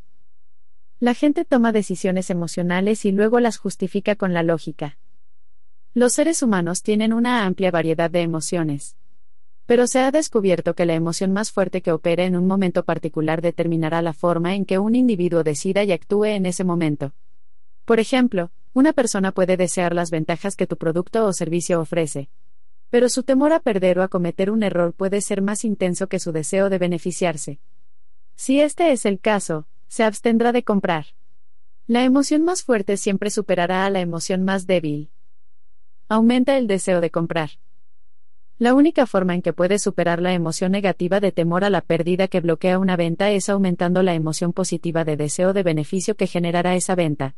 La 1.02 1.14
gente 1.16 1.44
toma 1.44 1.74
decisiones 1.74 2.30
emocionales 2.30 3.04
y 3.04 3.12
luego 3.12 3.42
las 3.42 3.58
justifica 3.58 4.16
con 4.16 4.34
la 4.34 4.42
lógica. 4.42 4.98
Los 5.96 6.14
seres 6.14 6.44
humanos 6.44 6.84
tienen 6.84 7.14
una 7.14 7.46
amplia 7.46 7.72
variedad 7.72 8.12
de 8.12 8.22
emociones. 8.22 8.96
Pero 9.66 9.88
se 9.88 10.00
ha 10.00 10.12
descubierto 10.12 10.76
que 10.76 10.86
la 10.86 10.94
emoción 10.94 11.34
más 11.34 11.52
fuerte 11.52 11.82
que 11.82 11.92
opera 11.92 12.26
en 12.26 12.36
un 12.36 12.46
momento 12.46 12.86
particular 12.86 13.42
determinará 13.42 14.04
la 14.04 14.14
forma 14.14 14.54
en 14.54 14.66
que 14.66 14.78
un 14.78 14.94
individuo 14.94 15.44
decida 15.44 15.84
y 15.84 15.92
actúe 15.92 16.26
en 16.26 16.46
ese 16.46 16.64
momento. 16.64 17.14
Por 17.86 18.00
ejemplo, 18.00 18.52
una 18.74 18.94
persona 18.94 19.32
puede 19.32 19.58
desear 19.58 19.96
las 19.96 20.12
ventajas 20.12 20.56
que 20.56 20.68
tu 20.68 20.78
producto 20.78 21.26
o 21.26 21.34
servicio 21.34 21.82
ofrece. 21.82 22.30
Pero 22.92 23.10
su 23.10 23.24
temor 23.24 23.52
a 23.52 23.60
perder 23.60 23.98
o 23.98 24.04
a 24.04 24.10
cometer 24.10 24.52
un 24.52 24.62
error 24.62 24.94
puede 24.94 25.22
ser 25.22 25.42
más 25.42 25.66
intenso 25.66 26.08
que 26.08 26.20
su 26.20 26.32
deseo 26.32 26.70
de 26.70 26.78
beneficiarse. 26.78 27.60
Si 28.36 28.60
este 28.62 28.92
es 28.92 29.06
el 29.06 29.20
caso, 29.20 29.68
se 29.88 30.04
abstendrá 30.04 30.52
de 30.52 30.64
comprar. 30.64 31.08
La 31.88 32.04
emoción 32.04 32.44
más 32.44 32.64
fuerte 32.64 32.96
siempre 32.96 33.32
superará 33.32 33.86
a 33.86 33.90
la 33.90 34.02
emoción 34.02 34.44
más 34.44 34.68
débil. 34.68 35.10
Aumenta 36.12 36.58
el 36.58 36.66
deseo 36.66 37.02
de 37.02 37.12
comprar. 37.12 37.52
La 38.58 38.74
única 38.74 39.06
forma 39.06 39.36
en 39.36 39.44
que 39.44 39.54
puedes 39.54 39.84
superar 39.84 40.20
la 40.24 40.34
emoción 40.34 40.72
negativa 40.72 41.20
de 41.20 41.32
temor 41.32 41.64
a 41.64 41.70
la 41.70 41.82
pérdida 41.82 42.28
que 42.28 42.40
bloquea 42.40 42.80
una 42.80 42.96
venta 42.96 43.30
es 43.30 43.48
aumentando 43.48 44.02
la 44.02 44.16
emoción 44.16 44.52
positiva 44.52 45.06
de 45.06 45.18
deseo 45.18 45.54
de 45.54 45.62
beneficio 45.62 46.16
que 46.16 46.26
generará 46.26 46.74
esa 46.74 46.96
venta. 46.96 47.36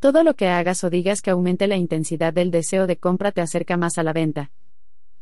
Todo 0.00 0.22
lo 0.22 0.34
que 0.34 0.48
hagas 0.48 0.84
o 0.84 0.90
digas 0.90 1.22
que 1.22 1.30
aumente 1.30 1.66
la 1.66 1.76
intensidad 1.76 2.34
del 2.34 2.50
deseo 2.50 2.86
de 2.86 2.98
compra 2.98 3.32
te 3.32 3.40
acerca 3.40 3.78
más 3.78 3.96
a 3.96 4.02
la 4.02 4.12
venta. 4.12 4.50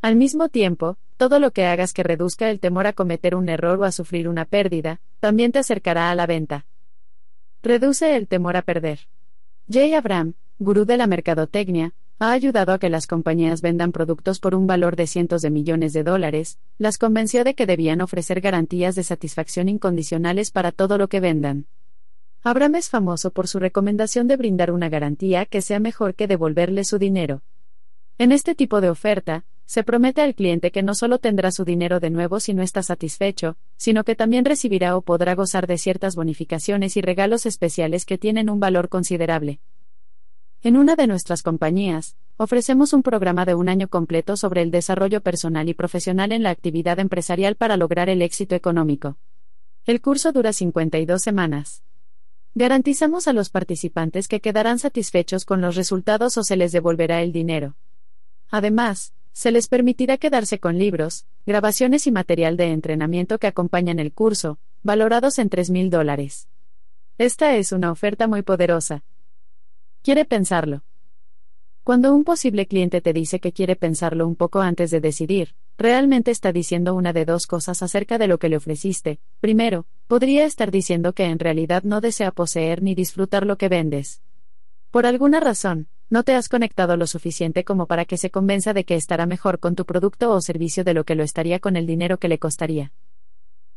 Al 0.01 0.17
mismo 0.17 0.49
tiempo, 0.49 0.97
todo 1.15 1.39
lo 1.39 1.51
que 1.51 1.65
hagas 1.65 1.93
que 1.93 2.03
reduzca 2.03 2.49
el 2.49 2.59
temor 2.59 2.85
a 2.85 2.91
cometer 2.91 3.33
un 3.33 3.47
error 3.47 3.79
o 3.79 3.85
a 3.85 3.93
sufrir 3.93 4.27
una 4.27 4.43
pérdida, 4.43 4.99
también 5.21 5.53
te 5.53 5.59
acercará 5.59 6.11
a 6.11 6.15
la 6.15 6.27
venta. 6.27 6.65
Reduce 7.61 8.17
el 8.17 8.27
temor 8.27 8.57
a 8.57 8.61
perder. 8.61 9.07
Jay 9.71 9.93
Abram, 9.93 10.33
gurú 10.59 10.83
de 10.83 10.97
la 10.97 11.07
mercadotecnia, 11.07 11.93
ha 12.19 12.31
ayudado 12.31 12.73
a 12.73 12.79
que 12.79 12.89
las 12.89 13.07
compañías 13.07 13.61
vendan 13.61 13.91
productos 13.91 14.39
por 14.39 14.55
un 14.55 14.67
valor 14.67 14.95
de 14.95 15.07
cientos 15.07 15.41
de 15.41 15.49
millones 15.49 15.93
de 15.93 16.03
dólares, 16.03 16.59
las 16.77 16.97
convenció 16.97 17.43
de 17.43 17.55
que 17.55 17.65
debían 17.65 18.01
ofrecer 18.01 18.41
garantías 18.41 18.95
de 18.95 19.03
satisfacción 19.03 19.69
incondicionales 19.69 20.51
para 20.51 20.71
todo 20.71 20.97
lo 20.97 21.07
que 21.07 21.19
vendan. 21.19 21.67
Abraham 22.43 22.75
es 22.75 22.89
famoso 22.89 23.31
por 23.31 23.47
su 23.47 23.59
recomendación 23.59 24.27
de 24.27 24.37
brindar 24.37 24.71
una 24.71 24.89
garantía 24.89 25.45
que 25.45 25.61
sea 25.61 25.79
mejor 25.79 26.13
que 26.13 26.27
devolverle 26.27 26.83
su 26.83 26.97
dinero. 26.97 27.41
En 28.17 28.31
este 28.31 28.53
tipo 28.53 28.81
de 28.81 28.89
oferta, 28.89 29.45
se 29.65 29.83
promete 29.83 30.21
al 30.21 30.35
cliente 30.35 30.71
que 30.71 30.83
no 30.83 30.93
solo 30.93 31.19
tendrá 31.19 31.51
su 31.51 31.63
dinero 31.63 31.99
de 31.99 32.09
nuevo 32.09 32.39
si 32.39 32.53
no 32.53 32.61
está 32.61 32.83
satisfecho, 32.83 33.55
sino 33.77 34.03
que 34.03 34.15
también 34.15 34.45
recibirá 34.45 34.95
o 34.97 35.01
podrá 35.01 35.35
gozar 35.35 35.67
de 35.67 35.77
ciertas 35.77 36.15
bonificaciones 36.15 36.97
y 36.97 37.01
regalos 37.01 37.45
especiales 37.45 38.05
que 38.05 38.17
tienen 38.17 38.49
un 38.49 38.59
valor 38.59 38.89
considerable. 38.89 39.61
En 40.65 40.77
una 40.77 40.95
de 40.95 41.07
nuestras 41.07 41.43
compañías, 41.43 42.15
ofrecemos 42.37 42.93
un 42.93 43.03
programa 43.03 43.43
de 43.43 43.53
un 43.53 43.67
año 43.67 43.89
completo 43.89 44.37
sobre 44.37 44.61
el 44.61 44.71
desarrollo 44.71 45.19
personal 45.19 45.67
y 45.67 45.73
profesional 45.73 46.31
en 46.31 46.41
la 46.41 46.51
actividad 46.51 46.99
empresarial 46.99 47.55
para 47.57 47.75
lograr 47.75 48.07
el 48.07 48.21
éxito 48.21 48.55
económico. 48.55 49.17
El 49.85 49.99
curso 49.99 50.31
dura 50.31 50.53
52 50.53 51.21
semanas. 51.21 51.83
Garantizamos 52.55 53.27
a 53.27 53.33
los 53.33 53.49
participantes 53.49 54.29
que 54.29 54.39
quedarán 54.39 54.79
satisfechos 54.79 55.43
con 55.43 55.59
los 55.59 55.75
resultados 55.75 56.37
o 56.37 56.45
se 56.45 56.55
les 56.55 56.71
devolverá 56.71 57.21
el 57.21 57.33
dinero. 57.33 57.75
Además, 58.49 59.13
se 59.33 59.51
les 59.51 59.67
permitirá 59.67 60.17
quedarse 60.17 60.59
con 60.59 60.77
libros, 60.77 61.25
grabaciones 61.45 62.07
y 62.07 62.11
material 62.13 62.55
de 62.55 62.71
entrenamiento 62.71 63.37
que 63.37 63.47
acompañan 63.47 63.99
el 63.99 64.13
curso, 64.13 64.59
valorados 64.81 65.39
en 65.39 65.49
$3,000 65.49 65.89
dólares. 65.89 66.47
Esta 67.17 67.57
es 67.57 67.73
una 67.73 67.91
oferta 67.91 68.27
muy 68.27 68.43
poderosa, 68.43 69.03
Quiere 70.03 70.25
pensarlo. 70.25 70.83
Cuando 71.85 72.13
un 72.13 72.25
posible 72.25 72.65
cliente 72.65 72.99
te 72.99 73.13
dice 73.13 73.39
que 73.39 73.53
quiere 73.53 73.77
pensarlo 73.77 74.27
un 74.27 74.35
poco 74.35 74.59
antes 74.59 74.91
de 74.91 74.99
decidir, 74.99 75.55
realmente 75.77 76.29
está 76.29 76.51
diciendo 76.51 76.93
una 76.93 77.13
de 77.13 77.23
dos 77.23 77.47
cosas 77.47 77.81
acerca 77.81 78.17
de 78.17 78.27
lo 78.27 78.37
que 78.37 78.49
le 78.49 78.57
ofreciste. 78.57 79.21
Primero, 79.39 79.85
podría 80.07 80.43
estar 80.43 80.71
diciendo 80.71 81.13
que 81.13 81.23
en 81.23 81.39
realidad 81.39 81.83
no 81.83 82.01
desea 82.01 82.31
poseer 82.31 82.83
ni 82.83 82.95
disfrutar 82.95 83.45
lo 83.45 83.57
que 83.57 83.69
vendes. 83.69 84.21
Por 84.91 85.05
alguna 85.05 85.39
razón, 85.39 85.87
no 86.09 86.23
te 86.23 86.35
has 86.35 86.49
conectado 86.49 86.97
lo 86.97 87.07
suficiente 87.07 87.63
como 87.63 87.87
para 87.87 88.03
que 88.03 88.17
se 88.17 88.29
convenza 88.29 88.73
de 88.73 88.83
que 88.83 88.95
estará 88.95 89.25
mejor 89.25 89.59
con 89.59 89.73
tu 89.73 89.85
producto 89.85 90.31
o 90.31 90.41
servicio 90.41 90.83
de 90.83 90.95
lo 90.95 91.05
que 91.05 91.15
lo 91.15 91.23
estaría 91.23 91.59
con 91.59 91.77
el 91.77 91.87
dinero 91.87 92.17
que 92.17 92.27
le 92.27 92.39
costaría. 92.39 92.91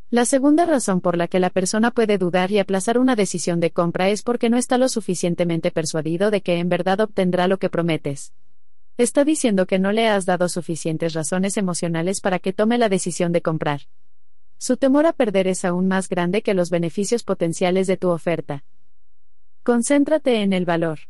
La 0.08 0.24
segunda 0.24 0.66
razón 0.66 1.00
por 1.00 1.16
la 1.16 1.26
que 1.26 1.40
la 1.40 1.50
persona 1.50 1.90
puede 1.90 2.16
dudar 2.16 2.52
y 2.52 2.60
aplazar 2.60 2.96
una 2.96 3.16
decisión 3.16 3.58
de 3.58 3.72
compra 3.72 4.08
es 4.08 4.22
porque 4.22 4.48
no 4.48 4.56
está 4.56 4.78
lo 4.78 4.88
suficientemente 4.88 5.72
persuadido 5.72 6.30
de 6.30 6.42
que 6.42 6.58
en 6.58 6.68
verdad 6.68 7.00
obtendrá 7.00 7.48
lo 7.48 7.58
que 7.58 7.70
prometes. 7.70 8.32
Está 8.98 9.24
diciendo 9.24 9.66
que 9.66 9.80
no 9.80 9.90
le 9.90 10.06
has 10.06 10.24
dado 10.24 10.48
suficientes 10.48 11.12
razones 11.12 11.56
emocionales 11.56 12.20
para 12.20 12.38
que 12.38 12.52
tome 12.52 12.78
la 12.78 12.88
decisión 12.88 13.32
de 13.32 13.42
comprar. 13.42 13.82
Su 14.58 14.76
temor 14.76 15.06
a 15.06 15.12
perder 15.12 15.48
es 15.48 15.64
aún 15.64 15.88
más 15.88 16.08
grande 16.08 16.42
que 16.42 16.54
los 16.54 16.70
beneficios 16.70 17.24
potenciales 17.24 17.88
de 17.88 17.96
tu 17.96 18.08
oferta. 18.10 18.64
Concéntrate 19.64 20.40
en 20.40 20.52
el 20.52 20.64
valor. 20.64 21.00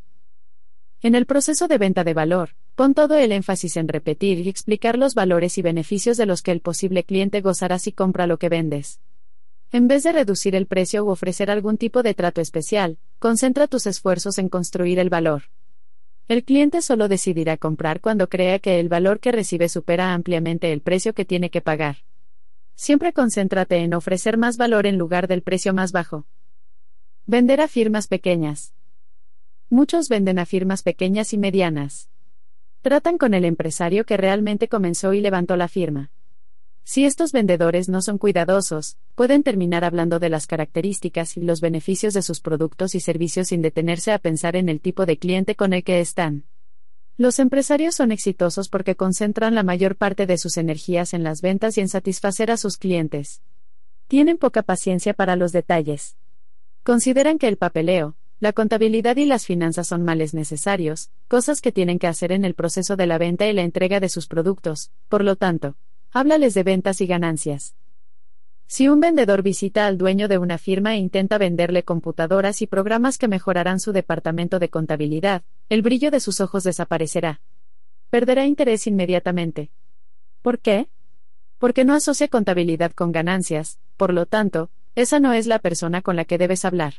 En 1.07 1.15
el 1.15 1.25
proceso 1.25 1.69
de 1.69 1.79
venta 1.79 2.03
de 2.03 2.15
valor, 2.15 2.57
pon 2.75 2.93
todo 2.93 3.15
el 3.15 3.31
énfasis 3.31 3.77
en 3.77 3.87
repetir 3.87 4.41
y 4.41 4.49
explicar 4.49 4.99
los 4.99 5.15
valores 5.15 5.57
y 5.57 5.63
beneficios 5.63 6.17
de 6.17 6.27
los 6.27 6.43
que 6.43 6.51
el 6.51 6.61
posible 6.61 7.05
cliente 7.05 7.43
gozará 7.43 7.79
si 7.79 7.93
compra 7.93 8.27
lo 8.27 8.41
que 8.41 8.49
vendes. 8.49 8.99
En 9.71 9.87
vez 9.87 10.03
de 10.03 10.11
reducir 10.11 10.57
el 10.57 10.67
precio 10.67 11.05
u 11.05 11.11
ofrecer 11.11 11.49
algún 11.49 11.79
tipo 11.79 12.03
de 12.03 12.15
trato 12.15 12.41
especial, 12.41 12.99
concentra 13.21 13.69
tus 13.69 13.87
esfuerzos 13.87 14.39
en 14.39 14.49
construir 14.49 14.99
el 14.99 15.09
valor. 15.09 15.45
El 16.27 16.43
cliente 16.43 16.83
solo 16.83 17.07
decidirá 17.07 17.57
comprar 17.57 18.01
cuando 18.01 18.29
crea 18.29 18.59
que 18.59 18.81
el 18.81 18.89
valor 18.89 19.21
que 19.21 19.31
recibe 19.31 19.69
supera 19.69 20.13
ampliamente 20.13 20.73
el 20.73 20.81
precio 20.81 21.15
que 21.15 21.25
tiene 21.25 21.51
que 21.51 21.61
pagar. 21.61 21.99
Siempre 22.75 23.13
concéntrate 23.13 23.77
en 23.77 23.95
ofrecer 23.95 24.39
más 24.39 24.57
valor 24.57 24.89
en 24.89 24.99
lugar 24.99 25.29
del 25.29 25.43
precio 25.43 25.73
más 25.73 25.93
bajo. 25.93 26.27
Vender 27.27 27.61
a 27.61 27.69
firmas 27.69 28.09
pequeñas. 28.09 28.73
Muchos 29.69 30.09
venden 30.09 30.39
a 30.39 30.47
firmas 30.47 30.85
pequeñas 30.85 31.33
y 31.33 31.39
medianas. 31.39 32.09
Tratan 32.83 33.19
con 33.19 33.35
el 33.35 33.45
empresario 33.45 34.07
que 34.07 34.17
realmente 34.17 34.69
comenzó 34.69 35.13
y 35.13 35.21
levantó 35.21 35.57
la 35.57 35.67
firma. 35.67 36.13
Si 36.85 37.05
estos 37.05 37.33
vendedores 37.33 37.89
no 37.89 38.01
son 38.01 38.17
cuidadosos, 38.17 38.97
pueden 39.17 39.43
terminar 39.43 39.85
hablando 39.85 40.21
de 40.21 40.29
las 40.29 40.47
características 40.47 41.37
y 41.37 41.41
los 41.41 41.61
beneficios 41.61 42.15
de 42.15 42.23
sus 42.23 42.41
productos 42.41 42.95
y 42.95 43.01
servicios 43.01 43.49
sin 43.49 43.61
detenerse 43.61 44.13
a 44.13 44.21
pensar 44.21 44.55
en 44.55 44.69
el 44.69 44.81
tipo 44.81 45.05
de 45.05 45.19
cliente 45.19 45.57
con 45.57 45.73
el 45.73 45.83
que 45.83 45.99
están. 45.99 46.45
Los 47.17 47.41
empresarios 47.41 47.97
son 47.97 48.13
exitosos 48.13 48.69
porque 48.69 48.95
concentran 48.95 49.57
la 49.57 49.65
mayor 49.65 49.97
parte 49.97 50.27
de 50.27 50.39
sus 50.39 50.59
energías 50.59 51.13
en 51.13 51.25
las 51.25 51.43
ventas 51.43 51.77
y 51.77 51.81
en 51.81 51.89
satisfacer 51.89 52.53
a 52.53 52.57
sus 52.57 52.77
clientes. 52.77 53.43
Tienen 54.07 54.39
poca 54.39 54.63
paciencia 54.63 55.13
para 55.13 55.35
los 55.35 55.51
detalles. 55.51 56.17
Consideran 56.85 57.39
que 57.39 57.49
el 57.49 57.57
papeleo, 57.57 58.15
la 58.39 58.53
contabilidad 58.53 59.17
y 59.17 59.25
las 59.25 59.47
finanzas 59.47 59.89
son 59.89 60.05
males 60.05 60.35
necesarios, 60.35 61.11
cosas 61.27 61.63
que 61.63 61.73
tienen 61.73 61.99
que 61.99 62.07
hacer 62.07 62.33
en 62.33 62.45
el 62.45 62.55
proceso 62.55 62.95
de 62.97 63.07
la 63.07 63.17
venta 63.17 63.47
y 63.47 63.53
la 63.55 63.63
entrega 63.63 63.99
de 63.99 64.11
sus 64.11 64.27
productos, 64.27 64.91
por 65.09 65.25
lo 65.25 65.37
tanto, 65.37 65.77
háblales 66.13 66.53
de 66.53 66.63
ventas 66.63 67.01
y 67.01 67.07
ganancias. 67.07 67.75
Si 68.67 68.89
un 68.89 69.01
vendedor 69.01 69.43
visita 69.43 69.87
al 69.87 69.97
dueño 69.97 70.29
de 70.29 70.39
una 70.39 70.59
firma 70.59 70.95
e 70.95 70.99
intenta 70.99 71.39
venderle 71.39 71.85
computadoras 71.85 72.61
y 72.63 72.67
programas 72.67 73.17
que 73.17 73.29
mejorarán 73.29 73.81
su 73.81 73.93
departamento 73.93 74.59
de 74.59 74.69
contabilidad, 74.69 75.43
el 75.69 75.83
brillo 75.83 76.11
de 76.11 76.21
sus 76.21 76.41
ojos 76.41 76.65
desaparecerá. 76.65 77.41
Perderá 78.11 78.45
interés 78.45 78.87
inmediatamente. 78.87 79.71
¿Por 80.43 80.59
qué? 80.59 80.89
Porque 81.59 81.85
no 81.85 81.95
asocia 81.95 82.29
contabilidad 82.29 82.93
con 82.93 83.13
ganancias, 83.13 83.79
por 83.97 84.13
lo 84.13 84.27
tanto, 84.27 84.71
esa 84.95 85.21
no 85.21 85.33
es 85.33 85.47
la 85.47 85.61
persona 85.61 86.03
con 86.03 86.17
la 86.17 86.25
que 86.25 86.37
debes 86.37 86.65
hablar. 86.65 86.95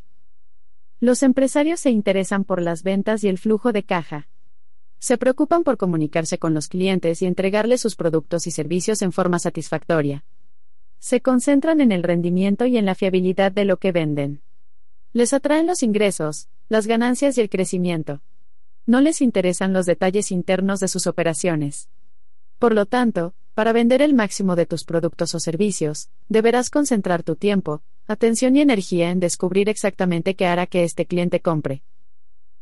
Los 1.00 1.22
empresarios 1.22 1.80
se 1.80 1.92
interesan 1.92 2.44
por 2.44 2.60
las 2.60 2.82
ventas 2.82 3.24
y 3.24 3.28
el 3.28 3.38
flujo 3.38 3.72
de 3.72 3.84
caja. 3.84 4.28
Se 4.98 5.20
preocupan 5.20 5.64
por 5.64 5.78
comunicarse 5.78 6.40
con 6.40 6.56
los 6.56 6.68
clientes 6.68 7.22
y 7.22 7.28
entregarles 7.28 7.82
sus 7.82 7.96
productos 7.96 8.48
y 8.48 8.52
servicios 8.52 9.04
en 9.04 9.12
forma 9.12 9.38
satisfactoria. 9.38 10.26
Se 10.98 11.22
concentran 11.22 11.82
en 11.82 11.92
el 11.92 12.02
rendimiento 12.02 12.66
y 12.66 12.78
en 12.78 12.86
la 12.86 12.96
fiabilidad 12.96 13.52
de 13.52 13.66
lo 13.66 13.78
que 13.78 13.92
venden. 13.92 14.42
Les 15.14 15.34
atraen 15.34 15.68
los 15.68 15.84
ingresos, 15.84 16.50
las 16.68 16.88
ganancias 16.88 17.38
y 17.38 17.42
el 17.42 17.50
crecimiento. 17.50 18.22
No 18.88 19.00
les 19.00 19.22
interesan 19.22 19.74
los 19.74 19.86
detalles 19.86 20.32
internos 20.32 20.80
de 20.80 20.88
sus 20.88 21.06
operaciones. 21.06 21.90
Por 22.58 22.74
lo 22.74 22.88
tanto, 22.88 23.36
para 23.54 23.72
vender 23.72 24.02
el 24.02 24.16
máximo 24.16 24.56
de 24.56 24.66
tus 24.66 24.84
productos 24.84 25.36
o 25.36 25.40
servicios, 25.40 26.10
deberás 26.28 26.72
concentrar 26.72 27.22
tu 27.22 27.36
tiempo, 27.36 27.84
atención 28.08 28.56
y 28.56 28.62
energía 28.62 29.12
en 29.12 29.20
descubrir 29.20 29.70
exactamente 29.70 30.36
qué 30.36 30.46
hará 30.46 30.66
que 30.66 30.84
este 30.84 31.06
cliente 31.06 31.42
compre. 31.42 31.84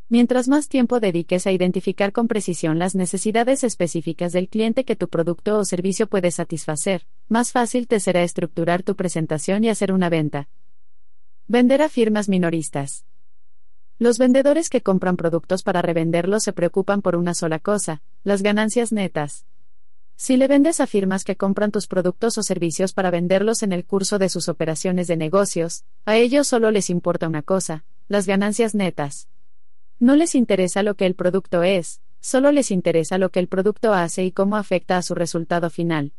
Mientras 0.09 0.47
más 0.47 0.67
tiempo 0.67 0.99
dediques 0.99 1.47
a 1.47 1.51
identificar 1.51 2.11
con 2.11 2.27
precisión 2.27 2.77
las 2.77 2.93
necesidades 2.93 3.63
específicas 3.63 4.33
del 4.33 4.49
cliente 4.49 4.85
que 4.85 4.95
tu 4.95 5.07
producto 5.07 5.57
o 5.57 5.65
servicio 5.65 6.07
puede 6.07 6.29
satisfacer, 6.29 7.07
más 7.27 7.51
fácil 7.51 7.87
te 7.87 7.99
será 7.99 8.21
estructurar 8.21 8.83
tu 8.83 8.95
presentación 8.95 9.63
y 9.63 9.69
hacer 9.69 9.91
una 9.91 10.09
venta. 10.09 10.47
Vender 11.47 11.81
a 11.81 11.89
firmas 11.89 12.29
minoristas. 12.29 13.05
Los 13.97 14.17
vendedores 14.17 14.69
que 14.69 14.81
compran 14.81 15.15
productos 15.15 15.63
para 15.63 15.81
revenderlos 15.81 16.43
se 16.43 16.53
preocupan 16.53 17.01
por 17.01 17.15
una 17.15 17.33
sola 17.33 17.59
cosa, 17.59 18.01
las 18.23 18.43
ganancias 18.43 18.91
netas. 18.91 19.45
Si 20.17 20.37
le 20.37 20.47
vendes 20.47 20.79
a 20.79 20.87
firmas 20.87 21.25
que 21.25 21.35
compran 21.35 21.71
tus 21.71 21.87
productos 21.87 22.37
o 22.37 22.43
servicios 22.43 22.93
para 22.93 23.11
venderlos 23.11 23.63
en 23.63 23.73
el 23.73 23.83
curso 23.83 24.17
de 24.17 24.29
sus 24.29 24.47
operaciones 24.47 25.07
de 25.07 25.17
negocios, 25.17 25.83
a 26.05 26.15
ellos 26.15 26.47
solo 26.47 26.71
les 26.71 26.89
importa 26.89 27.27
una 27.27 27.41
cosa, 27.41 27.83
las 28.07 28.25
ganancias 28.25 28.75
netas. 28.75 29.27
No 29.99 30.15
les 30.15 30.33
interesa 30.33 30.83
lo 30.83 30.95
que 30.95 31.05
el 31.05 31.15
producto 31.15 31.63
es, 31.63 32.01
solo 32.21 32.53
les 32.53 32.71
interesa 32.71 33.17
lo 33.17 33.29
que 33.29 33.39
el 33.39 33.49
producto 33.49 33.93
hace 33.93 34.23
y 34.23 34.31
cómo 34.31 34.55
afecta 34.55 34.97
a 34.97 35.01
su 35.01 35.15
resultado 35.15 35.69
final. 35.69 36.13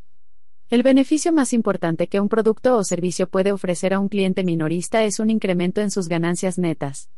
El 0.68 0.82
beneficio 0.82 1.32
más 1.32 1.54
importante 1.54 2.08
que 2.08 2.20
un 2.20 2.28
producto 2.28 2.76
o 2.76 2.84
servicio 2.84 3.28
puede 3.28 3.52
ofrecer 3.52 3.94
a 3.94 4.00
un 4.00 4.08
cliente 4.08 4.44
minorista 4.44 5.04
es 5.04 5.20
un 5.20 5.30
incremento 5.30 5.80
en 5.80 5.90
sus 5.90 6.08
ganancias 6.08 6.58
netas. 6.58 7.08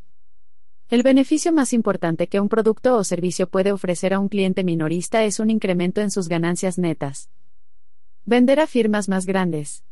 El 0.90 1.02
beneficio 1.02 1.52
más 1.52 1.74
importante 1.74 2.28
que 2.28 2.40
un 2.40 2.48
producto 2.48 2.96
o 2.96 3.04
servicio 3.04 3.46
puede 3.46 3.72
ofrecer 3.72 4.14
a 4.14 4.18
un 4.18 4.30
cliente 4.30 4.64
minorista 4.64 5.22
es 5.24 5.38
un 5.38 5.50
incremento 5.50 6.00
en 6.00 6.10
sus 6.10 6.28
ganancias 6.28 6.78
netas. 6.78 7.28
Vender 8.24 8.58
a 8.58 8.66
firmas 8.66 9.06
más 9.06 9.26
grandes. 9.26 9.84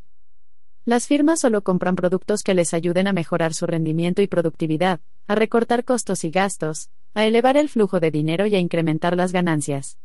Las 0.87 1.07
firmas 1.07 1.41
solo 1.41 1.63
compran 1.63 1.97
productos 1.97 2.43
que 2.43 2.55
les 2.55 2.73
ayuden 2.73 3.09
a 3.09 3.13
mejorar 3.13 3.53
su 3.53 3.67
rendimiento 3.67 4.23
y 4.23 4.27
productividad, 4.27 5.01
a 5.27 5.35
recortar 5.35 5.85
costos 5.85 6.25
y 6.25 6.31
gastos, 6.31 6.89
a 7.13 7.27
elevar 7.27 7.59
el 7.59 7.69
flujo 7.69 8.01
de 8.01 8.11
dinero 8.11 8.47
y 8.47 8.55
a 8.55 8.59
incrementar 8.59 9.19
las 9.19 9.33
ganancias. 9.33 9.99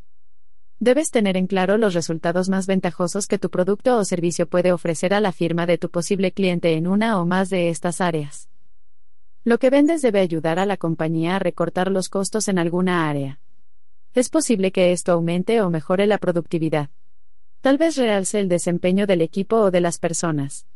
Debes 0.78 1.10
tener 1.10 1.38
en 1.38 1.46
claro 1.46 1.78
los 1.78 1.94
resultados 1.94 2.50
más 2.50 2.66
ventajosos 2.66 3.28
que 3.28 3.38
tu 3.38 3.48
producto 3.48 3.96
o 3.96 4.04
servicio 4.04 4.46
puede 4.46 4.72
ofrecer 4.72 5.14
a 5.14 5.20
la 5.20 5.32
firma 5.32 5.64
de 5.64 5.78
tu 5.78 5.88
posible 5.88 6.32
cliente 6.32 6.74
en 6.74 6.86
una 6.86 7.18
o 7.18 7.24
más 7.24 7.48
de 7.48 7.70
estas 7.70 8.02
áreas. 8.02 8.51
Lo 9.44 9.58
que 9.58 9.70
vendes 9.70 10.02
debe 10.02 10.20
ayudar 10.20 10.60
a 10.60 10.66
la 10.66 10.76
compañía 10.76 11.34
a 11.34 11.38
recortar 11.40 11.90
los 11.90 12.08
costos 12.08 12.46
en 12.46 12.60
alguna 12.60 13.10
área. 13.10 13.40
Es 14.14 14.28
posible 14.28 14.70
que 14.70 14.92
esto 14.92 15.10
aumente 15.10 15.60
o 15.60 15.68
mejore 15.68 16.06
la 16.06 16.18
productividad. 16.18 16.90
Tal 17.60 17.76
vez 17.76 17.96
realce 17.96 18.38
el 18.38 18.48
desempeño 18.48 19.04
del 19.04 19.20
equipo 19.20 19.56
o 19.56 19.70
de 19.72 19.80
las 19.80 19.98
personas. 19.98 20.66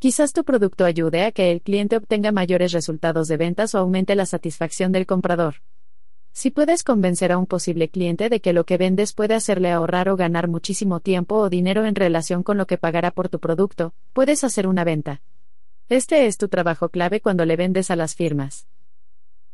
Quizás 0.00 0.34
tu 0.34 0.44
producto 0.44 0.84
ayude 0.84 1.24
a 1.24 1.32
que 1.32 1.50
el 1.50 1.62
cliente 1.62 1.96
obtenga 1.96 2.30
mayores 2.30 2.72
resultados 2.72 3.26
de 3.26 3.38
ventas 3.38 3.74
o 3.74 3.78
aumente 3.78 4.14
la 4.14 4.26
satisfacción 4.26 4.92
del 4.92 5.06
comprador. 5.06 5.62
Si 6.32 6.50
puedes 6.50 6.84
convencer 6.84 7.32
a 7.32 7.38
un 7.38 7.46
posible 7.46 7.88
cliente 7.88 8.28
de 8.28 8.40
que 8.40 8.52
lo 8.52 8.64
que 8.64 8.76
vendes 8.76 9.14
puede 9.14 9.32
hacerle 9.32 9.70
ahorrar 9.70 10.10
o 10.10 10.16
ganar 10.16 10.48
muchísimo 10.48 11.00
tiempo 11.00 11.36
o 11.36 11.48
dinero 11.48 11.86
en 11.86 11.94
relación 11.94 12.42
con 12.42 12.58
lo 12.58 12.66
que 12.66 12.76
pagará 12.76 13.12
por 13.12 13.30
tu 13.30 13.38
producto, 13.38 13.94
puedes 14.12 14.44
hacer 14.44 14.66
una 14.66 14.84
venta. 14.84 15.22
Este 15.90 16.26
es 16.26 16.38
tu 16.38 16.48
trabajo 16.48 16.88
clave 16.88 17.20
cuando 17.20 17.44
le 17.44 17.56
vendes 17.56 17.90
a 17.90 17.96
las 17.96 18.14
firmas. 18.14 18.66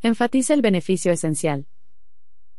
Enfatiza 0.01 0.55
el 0.55 0.62
beneficio 0.62 1.11
esencial. 1.11 1.66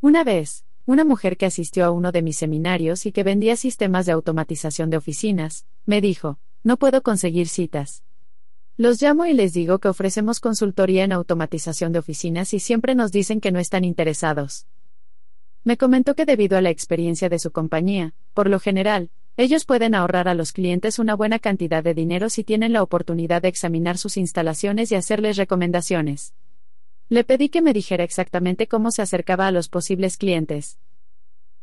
Una 0.01 0.25
vez, 0.25 0.65
una 0.85 1.05
mujer 1.05 1.37
que 1.37 1.45
asistió 1.45 1.85
a 1.85 1.91
uno 1.91 2.11
de 2.11 2.21
mis 2.21 2.35
seminarios 2.35 3.05
y 3.05 3.13
que 3.13 3.23
vendía 3.23 3.55
sistemas 3.55 4.05
de 4.05 4.11
automatización 4.11 4.89
de 4.89 4.97
oficinas, 4.97 5.65
me 5.85 6.01
dijo, 6.01 6.37
no 6.63 6.75
puedo 6.75 7.01
conseguir 7.01 7.47
citas. 7.47 8.03
Los 8.75 9.01
llamo 9.01 9.25
y 9.25 9.33
les 9.33 9.53
digo 9.53 9.79
que 9.79 9.87
ofrecemos 9.87 10.41
consultoría 10.41 11.05
en 11.05 11.13
automatización 11.13 11.93
de 11.93 11.99
oficinas 11.99 12.53
y 12.53 12.59
siempre 12.59 12.93
nos 12.93 13.13
dicen 13.13 13.39
que 13.39 13.53
no 13.53 13.59
están 13.59 13.85
interesados. 13.85 14.67
Me 15.63 15.77
comentó 15.77 16.13
que 16.13 16.25
debido 16.25 16.57
a 16.57 16.61
la 16.61 16.71
experiencia 16.71 17.29
de 17.29 17.39
su 17.39 17.51
compañía, 17.51 18.15
por 18.33 18.49
lo 18.49 18.59
general, 18.59 19.11
ellos 19.37 19.65
pueden 19.65 19.95
ahorrar 19.95 20.27
a 20.27 20.33
los 20.33 20.51
clientes 20.51 20.99
una 20.99 21.15
buena 21.15 21.39
cantidad 21.39 21.83
de 21.83 21.93
dinero 21.93 22.29
si 22.29 22.43
tienen 22.43 22.73
la 22.73 22.83
oportunidad 22.83 23.41
de 23.41 23.47
examinar 23.47 23.97
sus 23.97 24.17
instalaciones 24.17 24.91
y 24.91 24.95
hacerles 24.95 25.37
recomendaciones. 25.37 26.33
Le 27.09 27.23
pedí 27.23 27.49
que 27.49 27.61
me 27.61 27.73
dijera 27.73 28.03
exactamente 28.03 28.67
cómo 28.67 28.91
se 28.91 29.01
acercaba 29.01 29.47
a 29.47 29.51
los 29.51 29.69
posibles 29.69 30.17
clientes. 30.17 30.79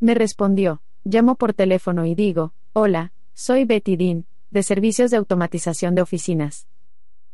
Me 0.00 0.14
respondió, 0.14 0.82
llamo 1.04 1.36
por 1.36 1.54
teléfono 1.54 2.04
y 2.06 2.14
digo, 2.14 2.52
hola, 2.72 3.12
soy 3.34 3.64
Betty 3.64 3.96
Dean, 3.96 4.26
de 4.50 4.62
Servicios 4.62 5.10
de 5.10 5.16
Automatización 5.16 5.94
de 5.94 6.02
Oficinas. 6.02 6.68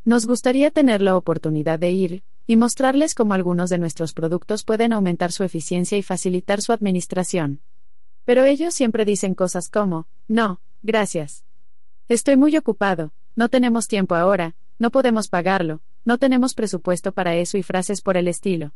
Nos 0.05 0.27
gustaría 0.27 0.70
tener 0.70 1.01
la 1.01 1.16
oportunidad 1.16 1.78
de 1.78 1.90
ir 1.90 2.24
y 2.47 2.56
mostrarles 2.56 3.15
cómo 3.15 3.35
algunos 3.35 3.70
de 3.70 3.78
nuestros 3.78 4.12
productos 4.12 4.65
pueden 4.65 4.93
aumentar 4.93 5.32
su 5.32 5.44
eficiencia 5.44 5.97
y 5.97 6.02
facilitar 6.02 6.61
su 6.61 6.73
administración. 6.73 7.61
Pero 8.24 8.44
ellos 8.44 8.74
siempre 8.74 9.05
dicen 9.05 9.34
cosas 9.34 9.68
como, 9.68 10.06
no, 10.28 10.60
gracias. 10.82 11.44
Estoy 12.09 12.36
muy 12.36 12.56
ocupado, 12.56 13.12
no 13.36 13.48
tenemos 13.48 13.86
tiempo 13.86 14.14
ahora, 14.14 14.55
no 14.78 14.90
podemos 14.90 15.28
pagarlo, 15.28 15.80
no 16.05 16.18
tenemos 16.18 16.55
presupuesto 16.55 17.12
para 17.12 17.34
eso 17.36 17.59
y 17.59 17.62
frases 17.62 18.01
por 18.02 18.16
el 18.16 18.28
estilo. 18.28 18.72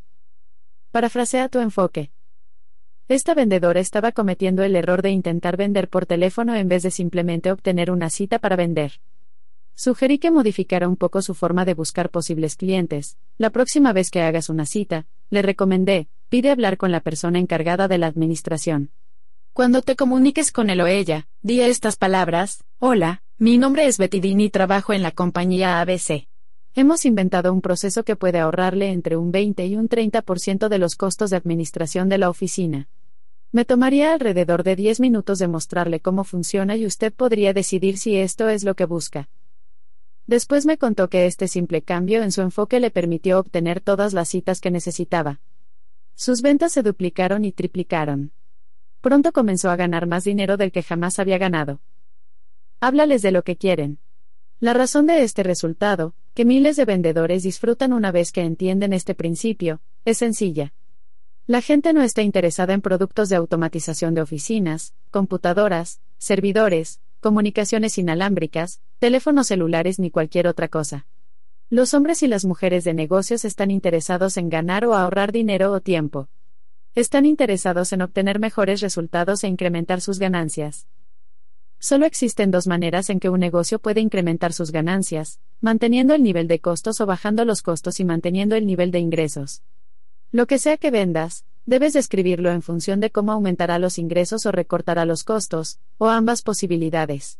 Parafrasea 0.91 1.49
tu 1.49 1.61
enfoque. 1.61 2.11
Esta 3.09 3.35
vendedora 3.35 3.81
estaba 3.81 4.13
cometiendo 4.13 4.63
el 4.63 4.77
error 4.77 5.01
de 5.01 5.11
intentar 5.11 5.57
vender 5.57 5.89
por 5.89 6.05
teléfono 6.05 6.55
en 6.55 6.69
vez 6.69 6.83
de 6.83 6.91
simplemente 6.91 7.51
obtener 7.51 7.91
una 7.91 8.11
cita 8.11 8.39
para 8.39 8.57
vender. 8.57 9.01
Sugerí 9.75 10.19
que 10.19 10.31
modificara 10.31 10.89
un 10.89 10.97
poco 10.97 11.23
su 11.23 11.35
forma 11.35 11.65
de 11.65 11.73
buscar 11.73 12.11
posibles 12.11 12.57
clientes. 12.57 13.17
La 13.39 13.51
próxima 13.51 13.93
vez 13.93 14.11
que 14.11 14.21
hagas 14.21 14.51
una 14.51 14.67
cita, 14.67 15.07
le 15.31 15.41
recomendé, 15.41 16.09
pide 16.29 16.51
hablar 16.51 16.77
con 16.77 16.91
la 16.91 17.01
persona 17.01 17.39
encargada 17.39 17.89
de 17.89 17.97
la 17.97 18.09
administración. 18.09 18.91
Cuando 19.59 19.83
te 19.83 19.97
comuniques 19.97 20.53
con 20.53 20.71
él 20.71 20.81
o 20.83 20.87
ella, 20.87 21.27
di 21.43 21.61
estas 21.61 21.97
palabras, 21.97 22.63
Hola, 22.79 23.25
mi 23.39 23.59
nombre 23.59 23.87
es 23.87 23.99
Betty 23.99 24.21
Dean 24.21 24.41
y 24.41 24.51
trabajo 24.51 24.93
en 24.93 25.03
la 25.03 25.11
compañía 25.11 25.81
ABC. 25.81 26.29
Hemos 26.77 27.05
inventado 27.05 27.53
un 27.53 27.61
proceso 27.61 28.05
que 28.05 28.15
puede 28.15 28.39
ahorrarle 28.39 28.93
entre 28.93 29.17
un 29.17 29.33
20 29.33 29.67
y 29.67 29.75
un 29.75 29.89
30% 29.89 30.69
de 30.69 30.79
los 30.79 30.95
costos 30.95 31.31
de 31.31 31.39
administración 31.39 32.09
de 32.09 32.19
la 32.19 32.31
oficina. 32.31 32.89
Me 33.51 33.65
tomaría 33.65 34.13
alrededor 34.13 34.63
de 34.63 34.77
10 34.77 35.01
minutos 35.01 35.41
de 35.41 35.49
mostrarle 35.49 35.99
cómo 35.99 36.23
funciona 36.23 36.77
y 36.77 36.87
usted 36.87 37.13
podría 37.13 37.53
decidir 37.53 37.99
si 37.99 38.17
esto 38.17 38.49
es 38.49 38.63
lo 38.63 38.77
que 38.77 38.85
busca. 38.85 39.29
Después 40.29 40.67
me 40.67 40.79
contó 40.79 41.09
que 41.09 41.27
este 41.27 41.49
simple 41.49 41.83
cambio 41.83 42.23
en 42.23 42.31
su 42.31 42.43
enfoque 42.43 42.79
le 42.79 42.93
permitió 42.93 43.41
obtener 43.41 43.81
todas 43.81 44.13
las 44.13 44.29
citas 44.29 44.61
que 44.61 44.71
necesitaba. 44.71 45.41
Sus 46.15 46.43
ventas 46.43 46.71
se 46.71 46.85
duplicaron 46.85 47.45
y 47.45 47.51
triplicaron. 47.51 48.31
Pronto 49.01 49.33
comenzó 49.33 49.71
a 49.71 49.77
ganar 49.77 50.07
más 50.07 50.25
dinero 50.25 50.57
del 50.57 50.73
que 50.73 50.83
jamás 50.83 51.19
había 51.19 51.39
ganado. 51.39 51.81
Háblales 52.81 53.23
de 53.23 53.31
lo 53.31 53.43
que 53.43 53.57
quieren. 53.57 53.99
La 54.61 54.73
razón 54.75 55.07
de 55.07 55.23
este 55.23 55.45
resultado, 55.45 56.15
que 56.35 56.45
miles 56.45 56.77
de 56.77 56.85
vendedores 56.85 57.45
disfrutan 57.45 57.93
una 57.93 58.11
vez 58.11 58.33
que 58.33 58.41
entienden 58.41 58.93
este 58.93 59.15
principio, 59.15 59.81
es 60.05 60.19
sencilla. 60.19 60.73
La 61.47 61.63
gente 61.63 61.93
no 61.93 62.03
está 62.03 62.23
interesada 62.23 62.75
en 62.75 62.83
productos 62.83 63.29
de 63.29 63.37
automatización 63.37 64.15
de 64.15 64.21
oficinas, 64.21 64.95
computadoras, 65.11 66.01
servidores, 66.19 67.01
comunicaciones 67.21 67.99
inalámbricas, 67.99 68.81
teléfonos 68.99 69.47
celulares 69.47 69.99
ni 69.99 70.11
cualquier 70.11 70.47
otra 70.47 70.69
cosa. 70.69 71.07
Los 71.71 71.95
hombres 71.95 72.23
y 72.23 72.29
las 72.29 72.45
mujeres 72.45 72.85
de 72.85 72.95
negocios 72.95 73.45
están 73.45 73.71
interesados 73.71 74.37
en 74.37 74.49
ganar 74.49 74.85
o 74.85 74.95
ahorrar 74.95 75.33
dinero 75.33 75.73
o 75.73 75.81
tiempo. 75.81 76.29
Están 76.95 77.27
interesados 77.27 77.93
en 77.93 78.03
obtener 78.03 78.39
mejores 78.39 78.81
resultados 78.81 79.45
e 79.45 79.49
incrementar 79.49 80.01
sus 80.01 80.19
ganancias. 80.19 80.87
Solo 81.79 82.07
existen 82.07 82.51
dos 82.51 82.67
maneras 82.67 83.09
en 83.09 83.21
que 83.21 83.29
un 83.29 83.39
negocio 83.39 83.79
puede 83.79 84.01
incrementar 84.01 84.53
sus 84.53 84.73
ganancias, 84.73 85.39
manteniendo 85.61 86.15
el 86.15 86.25
nivel 86.25 86.49
de 86.49 86.59
costos 86.59 87.01
o 87.01 87.07
bajando 87.07 87.45
los 87.45 87.63
costos 87.63 88.01
y 88.01 88.05
manteniendo 88.05 88.57
el 88.57 88.67
nivel 88.67 88.91
de 88.91 88.99
ingresos. 88.99 89.63
Lo 90.33 90.47
que 90.47 90.59
sea 90.59 90.77
que 90.77 90.91
vendas, 90.91 91.45
debes 91.67 91.93
describirlo 91.93 92.51
en 92.51 92.63
función 92.63 92.99
de 92.99 93.11
cómo 93.11 93.31
aumentará 93.31 93.79
los 93.79 93.99
ingresos 93.99 94.45
o 94.47 94.53
recortará 94.53 95.05
los 95.05 95.23
costos, 95.23 95.79
o 95.99 96.09
ambas 96.09 96.43
posibilidades. 96.43 97.39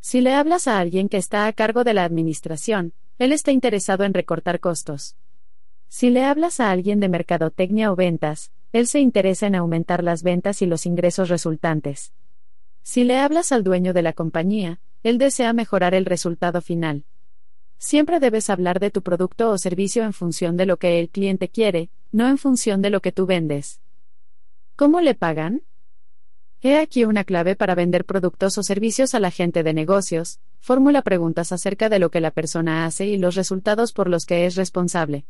Si 0.00 0.20
le 0.20 0.34
hablas 0.34 0.68
a 0.68 0.78
alguien 0.78 1.08
que 1.08 1.16
está 1.16 1.46
a 1.46 1.52
cargo 1.52 1.84
de 1.84 1.94
la 1.94 2.04
administración, 2.04 2.92
él 3.18 3.32
está 3.32 3.50
interesado 3.50 4.04
en 4.04 4.12
recortar 4.12 4.60
costos. 4.60 5.16
Si 5.88 6.10
le 6.10 6.24
hablas 6.24 6.60
a 6.60 6.70
alguien 6.70 7.00
de 7.00 7.08
mercadotecnia 7.08 7.90
o 7.90 7.96
ventas, 7.96 8.52
él 8.72 8.86
se 8.86 9.00
interesa 9.00 9.46
en 9.46 9.54
aumentar 9.54 10.04
las 10.04 10.22
ventas 10.22 10.60
y 10.60 10.66
los 10.66 10.84
ingresos 10.84 11.30
resultantes. 11.30 12.12
Si 12.82 13.04
le 13.04 13.18
hablas 13.18 13.52
al 13.52 13.64
dueño 13.64 13.94
de 13.94 14.02
la 14.02 14.12
compañía, 14.12 14.80
él 15.02 15.18
desea 15.18 15.52
mejorar 15.52 15.94
el 15.94 16.04
resultado 16.04 16.60
final. 16.60 17.04
Siempre 17.78 18.20
debes 18.20 18.50
hablar 18.50 18.80
de 18.80 18.90
tu 18.90 19.02
producto 19.02 19.50
o 19.50 19.58
servicio 19.58 20.02
en 20.02 20.12
función 20.12 20.56
de 20.56 20.66
lo 20.66 20.78
que 20.78 21.00
el 21.00 21.08
cliente 21.08 21.48
quiere, 21.48 21.90
no 22.12 22.28
en 22.28 22.36
función 22.36 22.82
de 22.82 22.90
lo 22.90 23.00
que 23.00 23.12
tú 23.12 23.24
vendes. 23.26 23.80
¿Cómo 24.76 25.00
le 25.00 25.14
pagan? 25.14 25.62
He 26.60 26.76
aquí 26.76 27.04
una 27.04 27.24
clave 27.24 27.54
para 27.54 27.76
vender 27.76 28.04
productos 28.04 28.58
o 28.58 28.62
servicios 28.62 29.14
a 29.14 29.20
la 29.20 29.30
gente 29.30 29.62
de 29.62 29.72
negocios. 29.72 30.40
Fórmula 30.58 31.02
preguntas 31.02 31.52
acerca 31.52 31.88
de 31.88 32.00
lo 32.00 32.10
que 32.10 32.20
la 32.20 32.32
persona 32.32 32.84
hace 32.84 33.06
y 33.06 33.16
los 33.16 33.36
resultados 33.36 33.92
por 33.92 34.08
los 34.08 34.26
que 34.26 34.44
es 34.44 34.56
responsable. 34.56 35.24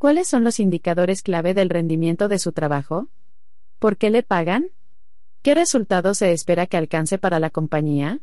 ¿Cuáles 0.00 0.28
son 0.28 0.44
los 0.44 0.60
indicadores 0.60 1.20
clave 1.20 1.52
del 1.52 1.68
rendimiento 1.68 2.28
de 2.28 2.38
su 2.38 2.52
trabajo? 2.52 3.08
¿Por 3.78 3.98
qué 3.98 4.08
le 4.08 4.22
pagan? 4.22 4.70
¿Qué 5.42 5.54
resultados 5.54 6.16
se 6.16 6.32
espera 6.32 6.66
que 6.66 6.78
alcance 6.78 7.18
para 7.18 7.38
la 7.38 7.50
compañía? 7.50 8.20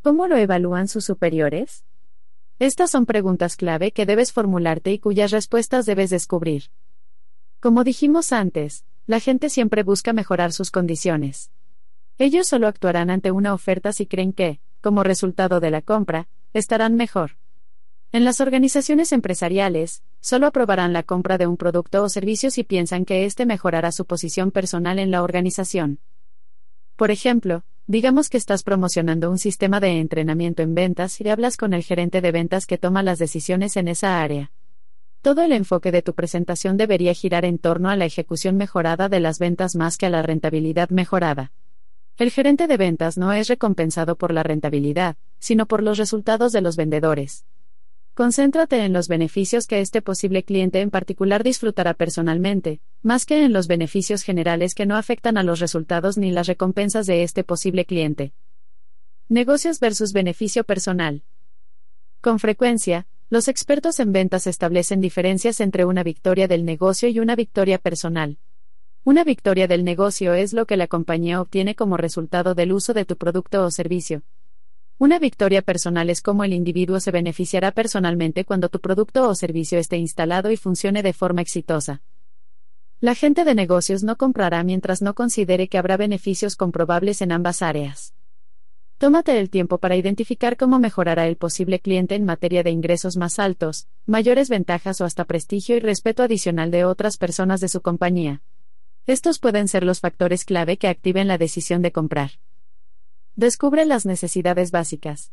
¿Cómo 0.00 0.26
lo 0.26 0.38
evalúan 0.38 0.88
sus 0.88 1.04
superiores? 1.04 1.84
Estas 2.58 2.90
son 2.90 3.04
preguntas 3.04 3.56
clave 3.56 3.92
que 3.92 4.06
debes 4.06 4.32
formularte 4.32 4.90
y 4.90 4.98
cuyas 4.98 5.32
respuestas 5.32 5.84
debes 5.84 6.08
descubrir. 6.08 6.70
Como 7.60 7.84
dijimos 7.84 8.32
antes, 8.32 8.86
la 9.06 9.20
gente 9.20 9.50
siempre 9.50 9.82
busca 9.82 10.14
mejorar 10.14 10.50
sus 10.50 10.70
condiciones. 10.70 11.50
Ellos 12.16 12.46
solo 12.46 12.68
actuarán 12.68 13.10
ante 13.10 13.32
una 13.32 13.52
oferta 13.52 13.92
si 13.92 14.06
creen 14.06 14.32
que, 14.32 14.60
como 14.80 15.02
resultado 15.02 15.60
de 15.60 15.72
la 15.72 15.82
compra, 15.82 16.28
estarán 16.54 16.94
mejor. 16.94 17.32
En 18.12 18.24
las 18.24 18.40
organizaciones 18.40 19.12
empresariales, 19.12 20.02
solo 20.20 20.46
aprobarán 20.46 20.92
la 20.92 21.02
compra 21.02 21.38
de 21.38 21.46
un 21.46 21.56
producto 21.56 22.02
o 22.02 22.08
servicio 22.08 22.50
si 22.50 22.62
piensan 22.62 23.04
que 23.04 23.24
éste 23.24 23.46
mejorará 23.46 23.90
su 23.90 24.04
posición 24.04 24.50
personal 24.50 24.98
en 24.98 25.10
la 25.10 25.22
organización. 25.22 25.98
Por 26.96 27.10
ejemplo, 27.10 27.64
Digamos 27.86 28.30
que 28.30 28.36
estás 28.36 28.62
promocionando 28.62 29.30
un 29.30 29.38
sistema 29.38 29.80
de 29.80 29.98
entrenamiento 29.98 30.62
en 30.62 30.74
ventas 30.74 31.20
y 31.20 31.28
hablas 31.28 31.56
con 31.56 31.74
el 31.74 31.82
gerente 31.82 32.20
de 32.20 32.30
ventas 32.30 32.64
que 32.64 32.78
toma 32.78 33.02
las 33.02 33.18
decisiones 33.18 33.76
en 33.76 33.88
esa 33.88 34.22
área. 34.22 34.52
Todo 35.20 35.42
el 35.42 35.52
enfoque 35.52 35.90
de 35.90 36.02
tu 36.02 36.14
presentación 36.14 36.76
debería 36.76 37.12
girar 37.12 37.44
en 37.44 37.58
torno 37.58 37.90
a 37.90 37.96
la 37.96 38.04
ejecución 38.04 38.56
mejorada 38.56 39.08
de 39.08 39.20
las 39.20 39.38
ventas 39.38 39.74
más 39.74 39.96
que 39.96 40.06
a 40.06 40.10
la 40.10 40.22
rentabilidad 40.22 40.90
mejorada. 40.90 41.52
El 42.18 42.30
gerente 42.30 42.68
de 42.68 42.76
ventas 42.76 43.18
no 43.18 43.32
es 43.32 43.48
recompensado 43.48 44.16
por 44.16 44.32
la 44.32 44.44
rentabilidad, 44.44 45.16
sino 45.38 45.66
por 45.66 45.82
los 45.82 45.98
resultados 45.98 46.52
de 46.52 46.60
los 46.60 46.76
vendedores. 46.76 47.44
Concéntrate 48.14 48.84
en 48.84 48.92
los 48.92 49.08
beneficios 49.08 49.66
que 49.66 49.80
este 49.80 50.02
posible 50.02 50.42
cliente 50.42 50.80
en 50.80 50.90
particular 50.90 51.42
disfrutará 51.42 51.94
personalmente, 51.94 52.82
más 53.00 53.24
que 53.24 53.42
en 53.42 53.54
los 53.54 53.68
beneficios 53.68 54.22
generales 54.22 54.74
que 54.74 54.84
no 54.84 54.96
afectan 54.96 55.38
a 55.38 55.42
los 55.42 55.60
resultados 55.60 56.18
ni 56.18 56.30
las 56.30 56.46
recompensas 56.46 57.06
de 57.06 57.22
este 57.22 57.42
posible 57.42 57.86
cliente. 57.86 58.34
Negocios 59.30 59.80
versus 59.80 60.12
beneficio 60.12 60.62
personal. 60.64 61.22
Con 62.20 62.38
frecuencia, 62.38 63.06
los 63.30 63.48
expertos 63.48 63.98
en 63.98 64.12
ventas 64.12 64.46
establecen 64.46 65.00
diferencias 65.00 65.62
entre 65.62 65.86
una 65.86 66.02
victoria 66.02 66.46
del 66.48 66.66
negocio 66.66 67.08
y 67.08 67.18
una 67.18 67.34
victoria 67.34 67.78
personal. 67.78 68.36
Una 69.04 69.24
victoria 69.24 69.66
del 69.66 69.84
negocio 69.84 70.34
es 70.34 70.52
lo 70.52 70.66
que 70.66 70.76
la 70.76 70.86
compañía 70.86 71.40
obtiene 71.40 71.74
como 71.74 71.96
resultado 71.96 72.54
del 72.54 72.72
uso 72.72 72.92
de 72.92 73.06
tu 73.06 73.16
producto 73.16 73.64
o 73.64 73.70
servicio. 73.70 74.22
Una 75.02 75.18
victoria 75.18 75.62
personal 75.62 76.10
es 76.10 76.22
como 76.22 76.44
el 76.44 76.52
individuo 76.52 77.00
se 77.00 77.10
beneficiará 77.10 77.72
personalmente 77.72 78.44
cuando 78.44 78.68
tu 78.68 78.78
producto 78.78 79.28
o 79.28 79.34
servicio 79.34 79.80
esté 79.80 79.96
instalado 79.96 80.52
y 80.52 80.56
funcione 80.56 81.02
de 81.02 81.12
forma 81.12 81.42
exitosa. 81.42 82.02
La 83.00 83.16
gente 83.16 83.44
de 83.44 83.56
negocios 83.56 84.04
no 84.04 84.16
comprará 84.16 84.62
mientras 84.62 85.02
no 85.02 85.14
considere 85.14 85.66
que 85.66 85.76
habrá 85.76 85.96
beneficios 85.96 86.54
comprobables 86.54 87.20
en 87.20 87.32
ambas 87.32 87.62
áreas. 87.62 88.14
Tómate 88.98 89.40
el 89.40 89.50
tiempo 89.50 89.78
para 89.78 89.96
identificar 89.96 90.56
cómo 90.56 90.78
mejorará 90.78 91.26
el 91.26 91.34
posible 91.34 91.80
cliente 91.80 92.14
en 92.14 92.24
materia 92.24 92.62
de 92.62 92.70
ingresos 92.70 93.16
más 93.16 93.40
altos, 93.40 93.88
mayores 94.06 94.48
ventajas 94.48 95.00
o 95.00 95.04
hasta 95.04 95.24
prestigio 95.24 95.76
y 95.76 95.80
respeto 95.80 96.22
adicional 96.22 96.70
de 96.70 96.84
otras 96.84 97.16
personas 97.16 97.60
de 97.60 97.66
su 97.66 97.80
compañía. 97.80 98.40
Estos 99.08 99.40
pueden 99.40 99.66
ser 99.66 99.82
los 99.82 99.98
factores 99.98 100.44
clave 100.44 100.76
que 100.76 100.86
activen 100.86 101.26
la 101.26 101.38
decisión 101.38 101.82
de 101.82 101.90
comprar. 101.90 102.30
Descubre 103.36 103.86
las 103.86 104.04
necesidades 104.04 104.72
básicas. 104.72 105.32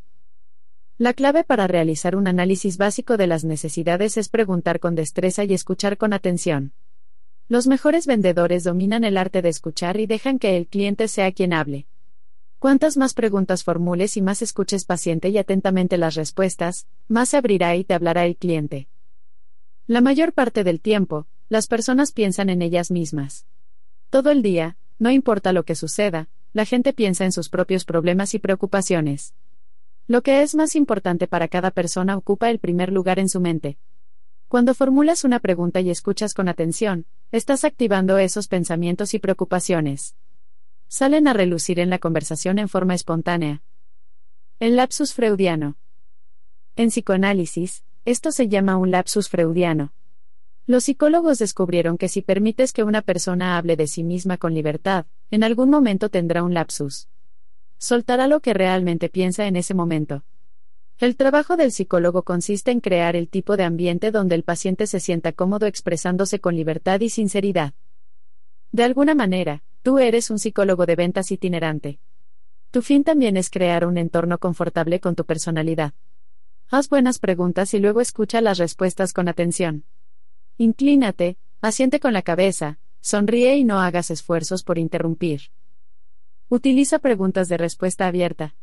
La 0.98 1.14
clave 1.14 1.44
para 1.44 1.68
realizar 1.68 2.16
un 2.16 2.28
análisis 2.28 2.78
básico 2.78 3.18
de 3.18 3.28
las 3.28 3.44
necesidades 3.44 4.16
es 4.16 4.30
preguntar 4.30 4.80
con 4.80 4.96
destreza 4.96 5.44
y 5.44 5.54
escuchar 5.54 5.98
con 5.98 6.14
atención. 6.14 6.72
Los 7.50 7.68
mejores 7.68 8.08
vendedores 8.08 8.64
dominan 8.64 9.04
el 9.04 9.18
arte 9.18 9.42
de 9.42 9.50
escuchar 9.50 10.00
y 10.00 10.06
dejan 10.06 10.40
que 10.40 10.56
el 10.56 10.68
cliente 10.68 11.10
sea 11.10 11.34
quien 11.34 11.52
hable. 11.52 11.88
Cuantas 12.58 12.96
más 12.96 13.14
preguntas 13.14 13.66
formules 13.66 14.16
y 14.16 14.22
más 14.22 14.42
escuches 14.42 14.86
paciente 14.86 15.28
y 15.28 15.38
atentamente 15.38 15.98
las 15.98 16.16
respuestas, 16.16 16.88
más 17.10 17.28
se 17.28 17.38
abrirá 17.38 17.76
y 17.76 17.84
te 17.84 17.96
hablará 17.96 18.26
el 18.26 18.38
cliente. 18.38 18.88
La 19.88 20.00
mayor 20.00 20.32
parte 20.32 20.64
del 20.64 20.80
tiempo, 20.80 21.28
las 21.50 21.68
personas 21.68 22.14
piensan 22.14 22.50
en 22.50 22.62
ellas 22.62 22.92
mismas. 22.92 23.46
Todo 24.10 24.32
el 24.32 24.42
día, 24.42 24.78
no 25.00 25.12
importa 25.12 25.52
lo 25.52 25.64
que 25.64 25.76
suceda, 25.76 26.30
la 26.54 26.66
gente 26.66 26.94
piensa 26.94 27.26
en 27.26 27.32
sus 27.32 27.50
propios 27.50 27.86
problemas 27.86 28.34
y 28.34 28.40
preocupaciones. 28.40 29.34
Lo 30.08 30.22
que 30.22 30.42
es 30.42 30.56
más 30.56 30.76
importante 30.76 31.28
para 31.28 31.48
cada 31.48 31.72
persona 31.72 32.18
ocupa 32.18 32.50
el 32.50 32.60
primer 32.60 32.92
lugar 32.92 33.20
en 33.20 33.30
su 33.30 33.40
mente. 33.40 33.78
Cuando 34.48 34.74
formulas 34.74 35.24
una 35.24 35.40
pregunta 35.40 35.80
y 35.82 35.90
escuchas 35.90 36.34
con 36.34 36.50
atención, 36.50 37.06
estás 37.32 37.64
activando 37.64 38.18
esos 38.18 38.48
pensamientos 38.48 39.14
y 39.14 39.20
preocupaciones 39.20 40.16
salen 40.90 41.28
a 41.28 41.34
relucir 41.34 41.80
en 41.80 41.92
la 41.92 42.00
conversación 42.00 42.58
en 42.58 42.68
forma 42.68 42.96
espontánea. 42.96 43.62
El 44.60 44.76
lapsus 44.76 45.14
freudiano. 45.14 45.78
En 46.76 46.90
psicoanálisis, 46.90 47.84
esto 48.06 48.32
se 48.32 48.50
llama 48.50 48.76
un 48.76 48.90
lapsus 48.90 49.30
freudiano. 49.30 49.94
Los 50.70 50.84
psicólogos 50.84 51.40
descubrieron 51.40 51.98
que 51.98 52.10
si 52.10 52.22
permites 52.22 52.74
que 52.74 52.84
una 52.84 53.02
persona 53.02 53.58
hable 53.58 53.76
de 53.76 53.88
sí 53.88 54.04
misma 54.04 54.38
con 54.38 54.54
libertad, 54.54 55.08
en 55.32 55.44
algún 55.44 55.72
momento 55.72 56.10
tendrá 56.10 56.44
un 56.44 56.54
lapsus. 56.54 57.10
Soltará 57.80 58.28
lo 58.28 58.40
que 58.40 58.54
realmente 58.54 59.10
piensa 59.10 59.48
en 59.48 59.56
ese 59.56 59.74
momento. 59.74 60.26
El 61.00 61.16
trabajo 61.16 61.58
del 61.58 61.72
psicólogo 61.72 62.22
consiste 62.22 62.70
en 62.70 62.82
crear 62.82 63.16
el 63.16 63.30
tipo 63.30 63.58
de 63.58 63.64
ambiente 63.64 64.12
donde 64.12 64.36
el 64.36 64.44
paciente 64.44 64.86
se 64.86 65.00
sienta 65.00 65.32
cómodo 65.32 65.66
expresándose 65.66 66.40
con 66.40 66.56
libertad 66.56 67.00
y 67.00 67.10
sinceridad. 67.10 67.74
De 68.72 68.84
alguna 68.84 69.16
manera, 69.16 69.64
Tú 69.82 69.98
eres 69.98 70.30
un 70.30 70.40
psicólogo 70.40 70.86
de 70.86 70.98
ventas 70.98 71.32
itinerante. 71.32 72.00
Tu 72.70 72.82
fin 72.82 73.06
también 73.06 73.38
es 73.38 73.50
crear 73.50 73.86
un 73.86 73.98
entorno 73.98 74.38
confortable 74.38 75.00
con 75.00 75.16
tu 75.16 75.26
personalidad. 75.26 75.94
Haz 76.70 76.90
buenas 76.90 77.18
preguntas 77.18 77.74
y 77.74 77.80
luego 77.80 78.02
escucha 78.02 78.42
las 78.42 78.58
respuestas 78.58 79.14
con 79.14 79.30
atención. 79.30 79.86
Inclínate, 80.62 81.38
asiente 81.62 82.02
con 82.02 82.12
la 82.12 82.22
cabeza, 82.22 82.80
sonríe 83.00 83.56
y 83.56 83.64
no 83.64 83.80
hagas 83.80 84.12
esfuerzos 84.12 84.64
por 84.64 84.78
interrumpir. 84.78 85.40
Utiliza 86.50 87.00
preguntas 87.00 87.48
de 87.48 87.56
respuesta 87.56 88.08
abierta. 88.08 88.56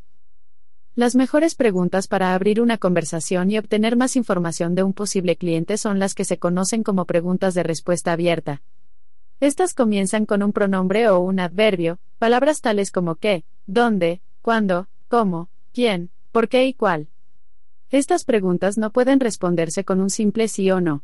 Las 0.94 1.16
mejores 1.16 1.54
preguntas 1.54 2.06
para 2.06 2.34
abrir 2.34 2.60
una 2.60 2.76
conversación 2.76 3.50
y 3.50 3.56
obtener 3.56 3.96
más 3.96 4.14
información 4.14 4.74
de 4.74 4.82
un 4.82 4.92
posible 4.92 5.36
cliente 5.36 5.78
son 5.78 5.98
las 5.98 6.14
que 6.14 6.26
se 6.26 6.36
conocen 6.38 6.82
como 6.82 7.06
preguntas 7.06 7.54
de 7.54 7.62
respuesta 7.62 8.12
abierta. 8.12 8.60
Estas 9.40 9.72
comienzan 9.72 10.26
con 10.26 10.42
un 10.42 10.52
pronombre 10.52 11.08
o 11.08 11.20
un 11.20 11.40
adverbio, 11.40 11.98
palabras 12.18 12.60
tales 12.60 12.90
como 12.90 13.14
qué, 13.14 13.46
dónde, 13.66 14.20
cuándo, 14.42 14.86
cómo, 15.08 15.48
quién, 15.72 16.10
por 16.30 16.50
qué 16.50 16.66
y 16.66 16.74
cuál. 16.74 17.08
Estas 17.88 18.26
preguntas 18.26 18.76
no 18.76 18.90
pueden 18.90 19.18
responderse 19.18 19.82
con 19.86 20.02
un 20.02 20.10
simple 20.10 20.48
sí 20.48 20.70
o 20.70 20.82
no. 20.82 21.02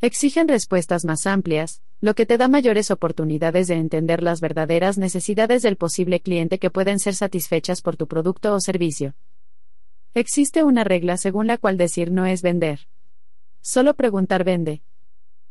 Exigen 0.00 0.46
respuestas 0.46 1.04
más 1.04 1.26
amplias, 1.26 1.82
lo 2.00 2.14
que 2.14 2.24
te 2.24 2.38
da 2.38 2.46
mayores 2.46 2.92
oportunidades 2.92 3.66
de 3.66 3.74
entender 3.74 4.22
las 4.22 4.40
verdaderas 4.40 4.96
necesidades 4.96 5.62
del 5.62 5.76
posible 5.76 6.20
cliente 6.20 6.60
que 6.60 6.70
pueden 6.70 7.00
ser 7.00 7.16
satisfechas 7.16 7.82
por 7.82 7.96
tu 7.96 8.06
producto 8.06 8.54
o 8.54 8.60
servicio. 8.60 9.16
Existe 10.14 10.62
una 10.62 10.84
regla 10.84 11.16
según 11.16 11.48
la 11.48 11.58
cual 11.58 11.76
decir 11.76 12.12
no 12.12 12.26
es 12.26 12.42
vender. 12.42 12.86
Solo 13.60 13.94
preguntar 13.94 14.44
vende. 14.44 14.82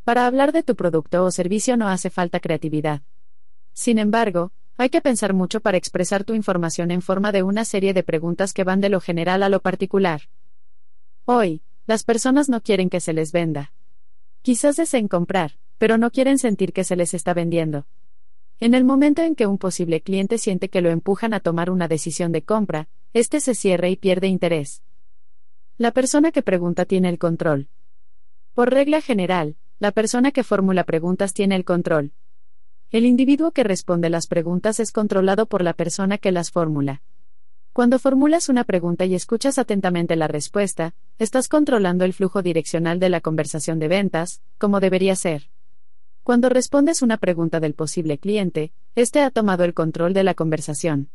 Para 0.06 0.26
hablar 0.26 0.54
de 0.54 0.64
tu 0.64 0.78
producto 0.78 1.26
o 1.26 1.32
servicio 1.32 1.76
no 1.76 1.90
hace 1.90 2.10
falta 2.10 2.40
creatividad. 2.40 3.02
Sin 3.74 4.00
embargo, 4.00 4.54
hay 4.78 4.90
que 4.90 5.02
pensar 5.02 5.34
mucho 5.34 5.60
para 5.60 5.78
expresar 5.78 6.24
tu 6.24 6.34
información 6.34 6.92
en 6.92 7.02
forma 7.02 7.34
de 7.34 7.44
una 7.44 7.66
serie 7.66 7.94
de 7.94 8.04
preguntas 8.04 8.54
que 8.54 8.64
van 8.64 8.80
de 8.80 8.88
lo 8.88 9.02
general 9.02 9.44
a 9.44 9.50
lo 9.50 9.60
particular. 9.60 10.22
Hoy, 11.26 11.64
las 11.86 12.06
personas 12.06 12.48
no 12.48 12.62
quieren 12.62 12.90
que 12.90 13.02
se 13.02 13.12
les 13.12 13.34
venda. 13.34 13.74
Quizás 14.48 14.78
deseen 14.78 15.10
comprar, 15.10 15.58
pero 15.78 15.98
no 15.98 16.10
quieren 16.10 16.40
sentir 16.40 16.72
que 16.72 16.86
se 16.86 16.96
les 16.96 17.14
está 17.14 17.34
vendiendo. 17.34 17.86
En 18.62 18.76
el 18.76 18.86
momento 18.86 19.22
en 19.22 19.36
que 19.36 19.46
un 19.46 19.58
posible 19.58 20.00
cliente 20.00 20.38
siente 20.38 20.70
que 20.70 20.80
lo 20.80 20.90
empujan 20.90 21.34
a 21.34 21.42
tomar 21.42 21.70
una 21.70 21.90
decisión 21.90 22.32
de 22.32 22.44
compra, 22.44 22.88
éste 23.12 23.42
se 23.42 23.56
cierra 23.56 23.90
y 23.90 23.98
pierde 23.98 24.28
interés. 24.28 24.84
La 25.78 25.92
persona 25.92 26.32
que 26.32 26.44
pregunta 26.44 26.86
tiene 26.86 27.10
el 27.10 27.20
control. 27.20 27.68
Por 28.54 28.72
regla 28.72 29.02
general, 29.02 29.58
la 29.80 29.92
persona 29.92 30.32
que 30.32 30.46
formula 30.46 30.86
preguntas 30.86 31.34
tiene 31.34 31.58
el 31.58 31.66
control. 31.66 32.14
El 32.90 33.06
individuo 33.06 33.52
que 33.52 33.66
responde 33.66 34.10
las 34.10 34.28
preguntas 34.28 34.80
es 34.80 34.94
controlado 34.94 35.48
por 35.48 35.62
la 35.62 35.74
persona 35.74 36.18
que 36.18 36.32
las 36.32 36.52
formula. 36.52 37.02
Cuando 37.78 38.00
formulas 38.00 38.50
una 38.50 38.64
pregunta 38.64 39.06
y 39.06 39.14
escuchas 39.14 39.60
atentamente 39.60 40.16
la 40.16 40.28
respuesta, 40.28 40.96
estás 41.20 41.48
controlando 41.48 42.06
el 42.06 42.14
flujo 42.14 42.42
direccional 42.42 43.00
de 43.00 43.10
la 43.10 43.22
conversación 43.22 43.78
de 43.78 43.88
ventas, 43.88 44.42
como 44.58 44.80
debería 44.80 45.16
ser. 45.16 45.52
Cuando 46.24 46.50
respondes 46.50 47.04
una 47.04 47.18
pregunta 47.18 47.60
del 47.60 47.76
posible 47.76 48.18
cliente, 48.18 48.74
éste 48.96 49.22
ha 49.22 49.30
tomado 49.30 49.64
el 49.64 49.76
control 49.76 50.14
de 50.14 50.24
la 50.24 50.34
conversación. 50.34 51.12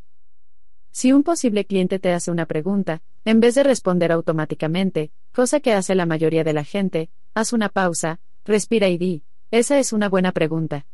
Si 0.93 1.13
un 1.13 1.25
posible 1.25 1.65
cliente 1.65 1.99
te 1.99 2.13
hace 2.13 2.31
una 2.31 2.47
pregunta, 2.47 3.03
en 3.25 3.41
vez 3.41 3.57
de 3.57 3.65
responder 3.65 4.13
automáticamente, 4.13 5.11
cosa 5.35 5.59
que 5.59 5.73
hace 5.73 5.97
la 5.97 6.07
mayoría 6.07 6.45
de 6.45 6.53
la 6.53 6.63
gente, 6.63 7.11
haz 7.35 7.53
una 7.53 7.71
pausa, 7.71 8.21
Respira 8.45 8.89
y 8.89 8.99
di, 8.99 9.25
esa 9.51 9.81
es 9.81 9.93
una 9.93 10.09
buena 10.09 10.31
pregunta. 10.31 10.87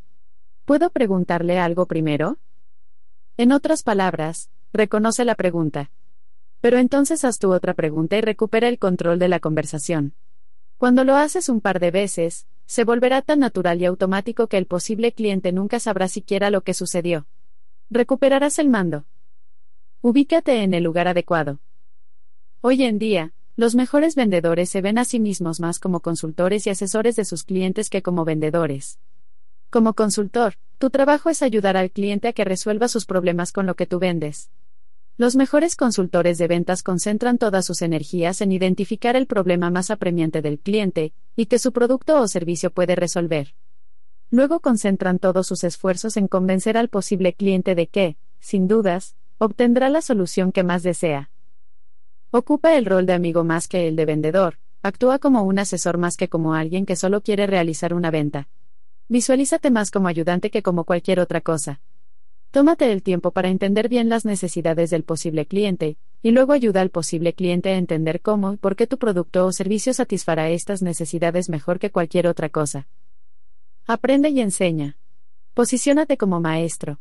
¿Puedo 0.65 0.89
preguntarle 0.89 1.59
algo 1.59 1.85
primero? 1.85 2.39
En 3.37 3.53
otras 3.53 3.83
palabras, 3.83 4.49
reconoce 4.73 5.25
la 5.25 5.35
pregunta. 5.35 5.91
Pero 6.61 6.79
entonces 6.79 7.25
haz 7.25 7.39
tu 7.39 7.53
otra 7.53 7.75
pregunta 7.75 8.17
y 8.17 8.21
recupera 8.21 8.69
el 8.69 8.79
control 8.79 9.19
de 9.19 9.29
la 9.29 9.41
conversación. 9.41 10.15
Cuando 10.77 11.05
lo 11.05 11.17
haces 11.17 11.49
un 11.49 11.61
par 11.61 11.81
de 11.81 11.91
veces, 11.91 12.47
se 12.67 12.85
volverá 12.85 13.23
tan 13.23 13.41
natural 13.41 13.81
y 13.81 13.87
automático 13.87 14.47
que 14.47 14.59
el 14.59 14.67
posible 14.67 15.13
cliente 15.13 15.53
nunca 15.53 15.81
sabrá 15.81 16.07
siquiera 16.09 16.51
lo 16.51 16.63
que 16.63 16.75
sucedió. 16.75 17.27
Recuperarás 17.91 18.59
el 18.59 18.69
mando. 18.69 19.07
Ubícate 20.03 20.63
en 20.63 20.75
el 20.75 20.85
lugar 20.85 21.09
adecuado. 21.09 21.61
Hoy 22.61 22.83
en 22.83 22.99
día, 22.99 23.33
los 23.57 23.75
mejores 23.75 24.15
vendedores 24.15 24.69
se 24.69 24.83
ven 24.83 24.99
a 24.99 25.05
sí 25.05 25.19
mismos 25.19 25.59
más 25.59 25.81
como 25.81 26.01
consultores 26.01 26.67
y 26.67 26.71
asesores 26.71 27.17
de 27.17 27.25
sus 27.25 27.43
clientes 27.43 27.91
que 27.91 28.03
como 28.03 28.25
vendedores. 28.25 29.01
Como 29.71 29.95
consultor, 29.95 30.55
tu 30.79 30.91
trabajo 30.91 31.31
es 31.31 31.43
ayudar 31.43 31.77
al 31.77 31.91
cliente 31.91 32.29
a 32.29 32.33
que 32.33 32.45
resuelva 32.45 32.87
sus 32.87 33.05
problemas 33.05 33.51
con 33.51 33.67
lo 33.67 33.75
que 33.75 33.87
tú 33.87 33.99
vendes. 33.99 34.51
Los 35.19 35.35
mejores 35.35 35.75
consultores 35.75 36.39
de 36.39 36.47
ventas 36.47 36.85
concentran 36.85 37.39
todas 37.39 37.67
sus 37.67 37.83
energías 37.83 38.41
en 38.41 38.53
identificar 38.53 39.17
el 39.17 39.27
problema 39.27 39.69
más 39.69 39.91
apremiante 39.91 40.43
del 40.43 40.61
cliente, 40.61 41.13
y 41.35 41.47
que 41.47 41.59
su 41.59 41.73
producto 41.73 42.21
o 42.21 42.29
servicio 42.29 42.71
puede 42.71 42.95
resolver. 42.95 43.57
Luego 44.31 44.61
concentran 44.61 45.19
todos 45.19 45.49
sus 45.49 45.65
esfuerzos 45.65 46.17
en 46.17 46.29
convencer 46.29 46.77
al 46.77 46.89
posible 46.89 47.33
cliente 47.33 47.75
de 47.75 47.89
que, 47.89 48.17
sin 48.39 48.69
dudas, 48.69 49.17
obtendrá 49.39 49.89
la 49.89 50.03
solución 50.03 50.53
que 50.53 50.63
más 50.63 50.85
desea. 50.85 51.33
Ocupa 52.31 52.77
el 52.77 52.87
rol 52.87 53.05
de 53.05 53.15
amigo 53.15 53.43
más 53.43 53.67
que 53.67 53.89
el 53.89 53.97
de 53.97 54.05
vendedor, 54.05 54.61
actúa 54.83 55.19
como 55.19 55.43
un 55.43 55.59
asesor 55.59 55.99
más 55.99 56.17
que 56.17 56.29
como 56.29 56.55
alguien 56.55 56.87
que 56.87 56.95
solo 56.95 57.23
quiere 57.23 57.49
realizar 57.49 57.93
una 57.93 58.13
venta. 58.13 58.49
Visualízate 59.09 59.73
más 59.73 59.91
como 59.91 60.07
ayudante 60.07 60.53
que 60.53 60.63
como 60.63 60.85
cualquier 60.85 61.19
otra 61.19 61.41
cosa. 61.41 61.81
Tómate 62.51 62.91
el 62.91 63.03
tiempo 63.03 63.31
para 63.31 63.51
entender 63.51 63.89
bien 63.91 64.09
las 64.09 64.25
necesidades 64.25 64.89
del 64.89 65.05
posible 65.05 65.47
cliente, 65.47 65.99
y 66.23 66.31
luego 66.31 66.53
ayuda 66.53 66.81
al 66.81 66.91
posible 66.91 67.35
cliente 67.35 67.69
a 67.71 67.77
entender 67.77 68.23
cómo 68.23 68.55
y 68.55 68.57
por 68.57 68.75
qué 68.75 68.87
tu 68.87 68.99
producto 68.99 69.45
o 69.45 69.53
servicio 69.53 69.93
satisfará 69.93 70.49
estas 70.49 70.81
necesidades 70.81 71.51
mejor 71.51 71.79
que 71.79 71.91
cualquier 71.91 72.27
otra 72.27 72.49
cosa. 72.49 72.89
Aprende 73.87 74.31
y 74.31 74.41
enseña. 74.41 74.97
Posiciónate 75.53 76.17
como 76.17 76.41
maestro. 76.41 77.01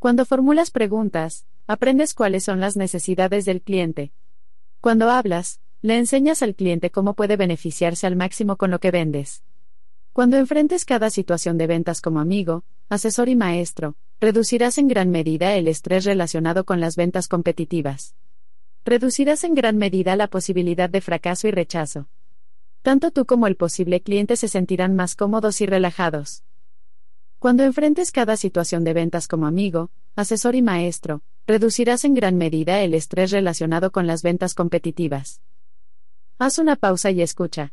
Cuando 0.00 0.24
formulas 0.24 0.70
preguntas, 0.70 1.46
aprendes 1.66 2.12
cuáles 2.12 2.44
son 2.44 2.60
las 2.60 2.76
necesidades 2.76 3.44
del 3.44 3.62
cliente. 3.62 4.12
Cuando 4.80 5.08
hablas, 5.08 5.60
le 5.82 5.98
enseñas 5.98 6.42
al 6.42 6.54
cliente 6.54 6.90
cómo 6.90 7.14
puede 7.14 7.36
beneficiarse 7.36 8.06
al 8.06 8.16
máximo 8.16 8.56
con 8.56 8.70
lo 8.70 8.80
que 8.80 8.90
vendes. 8.90 9.44
Cuando 10.14 10.36
enfrentes 10.36 10.84
cada 10.84 11.10
situación 11.10 11.58
de 11.58 11.66
ventas 11.66 12.00
como 12.00 12.20
amigo, 12.20 12.62
asesor 12.88 13.28
y 13.28 13.34
maestro, 13.34 13.96
reducirás 14.20 14.78
en 14.78 14.86
gran 14.86 15.10
medida 15.10 15.56
el 15.56 15.66
estrés 15.66 16.04
relacionado 16.04 16.62
con 16.62 16.78
las 16.78 16.94
ventas 16.94 17.26
competitivas. 17.26 18.14
Reducirás 18.84 19.42
en 19.42 19.54
gran 19.54 19.76
medida 19.76 20.14
la 20.14 20.28
posibilidad 20.28 20.88
de 20.88 21.00
fracaso 21.00 21.48
y 21.48 21.50
rechazo. 21.50 22.06
Tanto 22.82 23.10
tú 23.10 23.26
como 23.26 23.48
el 23.48 23.56
posible 23.56 24.02
cliente 24.02 24.36
se 24.36 24.46
sentirán 24.46 24.94
más 24.94 25.16
cómodos 25.16 25.60
y 25.60 25.66
relajados. 25.66 26.44
Cuando 27.40 27.64
enfrentes 27.64 28.12
cada 28.12 28.36
situación 28.36 28.84
de 28.84 28.92
ventas 28.92 29.26
como 29.26 29.48
amigo, 29.48 29.90
asesor 30.14 30.54
y 30.54 30.62
maestro, 30.62 31.22
reducirás 31.44 32.04
en 32.04 32.14
gran 32.14 32.36
medida 32.36 32.82
el 32.82 32.94
estrés 32.94 33.32
relacionado 33.32 33.90
con 33.90 34.06
las 34.06 34.22
ventas 34.22 34.54
competitivas. 34.54 35.40
Haz 36.38 36.58
una 36.58 36.76
pausa 36.76 37.10
y 37.10 37.20
escucha. 37.20 37.72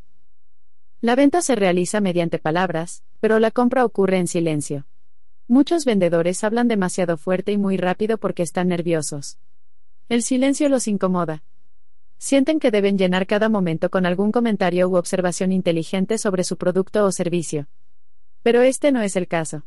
La 1.04 1.16
venta 1.16 1.42
se 1.42 1.56
realiza 1.56 2.00
mediante 2.00 2.38
palabras, 2.38 3.04
pero 3.20 3.40
la 3.40 3.50
compra 3.50 3.86
ocurre 3.86 4.20
en 4.20 4.28
silencio. 4.28 4.86
Muchos 5.48 5.84
vendedores 5.84 6.44
hablan 6.44 6.68
demasiado 6.68 7.18
fuerte 7.18 7.52
y 7.52 7.58
muy 7.58 7.76
rápido 7.76 8.20
porque 8.20 8.44
están 8.44 8.68
nerviosos. 8.68 9.40
El 10.10 10.22
silencio 10.22 10.70
los 10.70 10.88
incomoda. 10.88 11.44
Sienten 12.20 12.60
que 12.60 12.70
deben 12.70 13.00
llenar 13.00 13.26
cada 13.26 13.50
momento 13.50 13.90
con 13.90 14.06
algún 14.06 14.32
comentario 14.32 14.88
u 14.90 14.96
observación 14.96 15.52
inteligente 15.52 16.20
sobre 16.20 16.44
su 16.44 16.58
producto 16.58 17.04
o 17.04 17.12
servicio. 17.12 17.68
Pero 18.44 18.62
este 18.62 18.92
no 18.92 19.02
es 19.02 19.16
el 19.16 19.28
caso. 19.28 19.66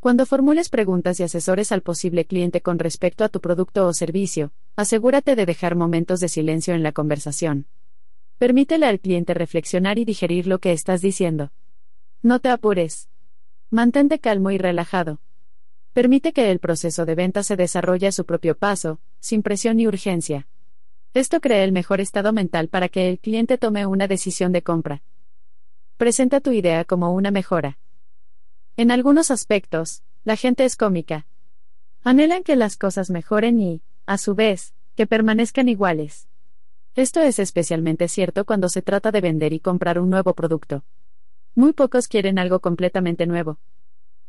Cuando 0.00 0.24
formules 0.24 0.70
preguntas 0.70 1.20
y 1.20 1.22
asesores 1.22 1.70
al 1.70 1.82
posible 1.82 2.24
cliente 2.24 2.62
con 2.62 2.78
respecto 2.78 3.24
a 3.24 3.28
tu 3.28 3.42
producto 3.42 3.86
o 3.86 3.92
servicio, 3.92 4.52
asegúrate 4.74 5.36
de 5.36 5.44
dejar 5.44 5.76
momentos 5.76 6.18
de 6.18 6.30
silencio 6.30 6.72
en 6.72 6.82
la 6.82 6.92
conversación. 6.92 7.66
Permítele 8.40 8.86
al 8.86 9.00
cliente 9.00 9.34
reflexionar 9.34 9.98
y 9.98 10.06
digerir 10.06 10.46
lo 10.46 10.60
que 10.60 10.72
estás 10.72 11.02
diciendo. 11.02 11.52
No 12.22 12.38
te 12.38 12.48
apures. 12.48 13.10
Mantente 13.68 14.18
calmo 14.18 14.50
y 14.50 14.56
relajado. 14.56 15.20
Permite 15.92 16.32
que 16.32 16.50
el 16.50 16.58
proceso 16.58 17.04
de 17.04 17.14
venta 17.14 17.42
se 17.42 17.56
desarrolle 17.56 18.06
a 18.06 18.12
su 18.12 18.24
propio 18.24 18.56
paso, 18.56 18.98
sin 19.18 19.42
presión 19.42 19.76
ni 19.76 19.86
urgencia. 19.86 20.48
Esto 21.12 21.42
crea 21.42 21.64
el 21.64 21.72
mejor 21.72 22.00
estado 22.00 22.32
mental 22.32 22.68
para 22.68 22.88
que 22.88 23.10
el 23.10 23.18
cliente 23.18 23.58
tome 23.58 23.84
una 23.84 24.08
decisión 24.08 24.52
de 24.52 24.62
compra. 24.62 25.02
Presenta 25.98 26.40
tu 26.40 26.52
idea 26.52 26.86
como 26.86 27.12
una 27.12 27.30
mejora. 27.30 27.76
En 28.78 28.90
algunos 28.90 29.30
aspectos, 29.30 30.02
la 30.24 30.36
gente 30.36 30.64
es 30.64 30.76
cómica. 30.76 31.26
Anhelan 32.04 32.42
que 32.42 32.56
las 32.56 32.78
cosas 32.78 33.10
mejoren 33.10 33.60
y, 33.60 33.82
a 34.06 34.16
su 34.16 34.34
vez, 34.34 34.72
que 34.96 35.06
permanezcan 35.06 35.68
iguales. 35.68 36.29
Esto 37.00 37.22
es 37.22 37.38
especialmente 37.38 38.08
cierto 38.08 38.44
cuando 38.44 38.68
se 38.68 38.82
trata 38.82 39.10
de 39.10 39.22
vender 39.22 39.54
y 39.54 39.60
comprar 39.60 39.98
un 39.98 40.10
nuevo 40.10 40.34
producto. 40.34 40.84
Muy 41.54 41.72
pocos 41.72 42.08
quieren 42.08 42.38
algo 42.38 42.60
completamente 42.60 43.24
nuevo. 43.24 43.58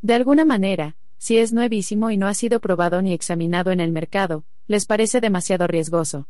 De 0.01 0.13
alguna 0.13 0.45
manera, 0.45 0.95
si 1.17 1.37
es 1.37 1.51
nuevísimo 1.51 2.11
y 2.11 2.15
no 2.15 2.27
ha 2.27 2.33
sido 2.33 2.61
probado 2.61 3.01
ni 3.01 3.11
examinado 3.11 3.71
en 3.71 3.81
el 3.81 3.91
mercado, 3.91 4.45
les 4.67 4.85
parece 4.85 5.19
demasiado 5.19 5.67
riesgoso. 5.67 6.29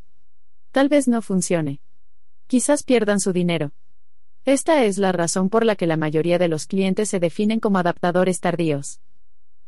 Tal 0.72 0.88
vez 0.88 1.06
no 1.06 1.22
funcione. 1.22 1.80
Quizás 2.48 2.82
pierdan 2.82 3.20
su 3.20 3.32
dinero. 3.32 3.70
Esta 4.44 4.82
es 4.82 4.98
la 4.98 5.12
razón 5.12 5.48
por 5.48 5.64
la 5.64 5.76
que 5.76 5.86
la 5.86 5.96
mayoría 5.96 6.40
de 6.40 6.48
los 6.48 6.66
clientes 6.66 7.08
se 7.08 7.20
definen 7.20 7.60
como 7.60 7.78
adaptadores 7.78 8.40
tardíos. 8.40 9.00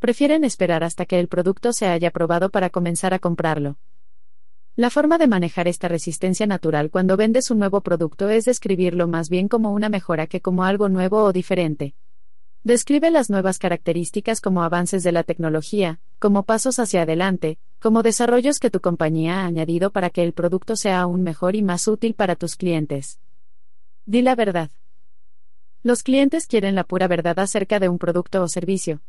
Prefieren 0.01 0.43
esperar 0.43 0.83
hasta 0.83 1.07
que 1.07 1.21
el 1.21 1.29
producto 1.29 1.73
se 1.73 1.87
haya 1.87 2.11
probado 2.11 2.51
para 2.51 2.69
comenzar 2.69 3.15
a 3.15 3.21
comprarlo. 3.21 3.77
La 4.77 4.91
forma 4.91 5.19
de 5.19 5.29
manejar 5.29 5.69
esta 5.69 5.87
resistencia 5.87 6.49
natural 6.49 6.91
cuando 6.91 7.17
vendes 7.17 7.53
un 7.53 7.61
nuevo 7.61 7.81
producto 7.81 8.29
es 8.29 8.45
describirlo 8.45 9.07
más 9.07 9.29
bien 9.29 9.47
como 9.47 9.73
una 9.73 9.89
mejora 9.89 10.27
que 10.27 10.41
como 10.41 10.65
algo 10.65 10.89
nuevo 10.89 11.23
o 11.23 11.33
diferente. 11.33 11.95
Describe 12.65 13.13
las 13.13 13.31
nuevas 13.31 13.61
características 13.61 14.41
como 14.41 14.65
avances 14.65 15.05
de 15.05 15.13
la 15.13 15.23
tecnología, 15.23 16.01
como 16.19 16.43
pasos 16.43 16.81
hacia 16.81 17.03
adelante, 17.03 17.57
como 17.79 18.03
desarrollos 18.03 18.59
que 18.59 18.71
tu 18.71 18.81
compañía 18.81 19.43
ha 19.43 19.47
añadido 19.47 19.93
para 19.93 20.11
que 20.11 20.25
el 20.25 20.33
producto 20.33 20.75
sea 20.75 21.03
aún 21.03 21.23
mejor 21.23 21.55
y 21.55 21.63
más 21.63 21.87
útil 21.87 22.15
para 22.15 22.35
tus 22.35 22.57
clientes. 22.57 23.21
Di 24.07 24.23
la 24.23 24.35
verdad. 24.35 24.73
Los 25.85 26.03
clientes 26.03 26.49
quieren 26.49 26.75
la 26.75 26.83
pura 26.83 27.07
verdad 27.07 27.39
acerca 27.39 27.79
de 27.79 27.89
un 27.89 27.99
producto 27.99 28.43
o 28.43 28.49
servicio, 28.49 29.03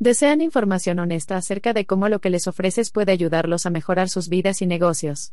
Desean 0.00 0.40
información 0.40 1.00
honesta 1.00 1.36
acerca 1.36 1.72
de 1.72 1.84
cómo 1.84 2.08
lo 2.08 2.20
que 2.20 2.30
les 2.30 2.46
ofreces 2.46 2.92
puede 2.92 3.10
ayudarlos 3.10 3.66
a 3.66 3.70
mejorar 3.70 4.08
sus 4.08 4.28
vidas 4.28 4.62
y 4.62 4.66
negocios. 4.66 5.32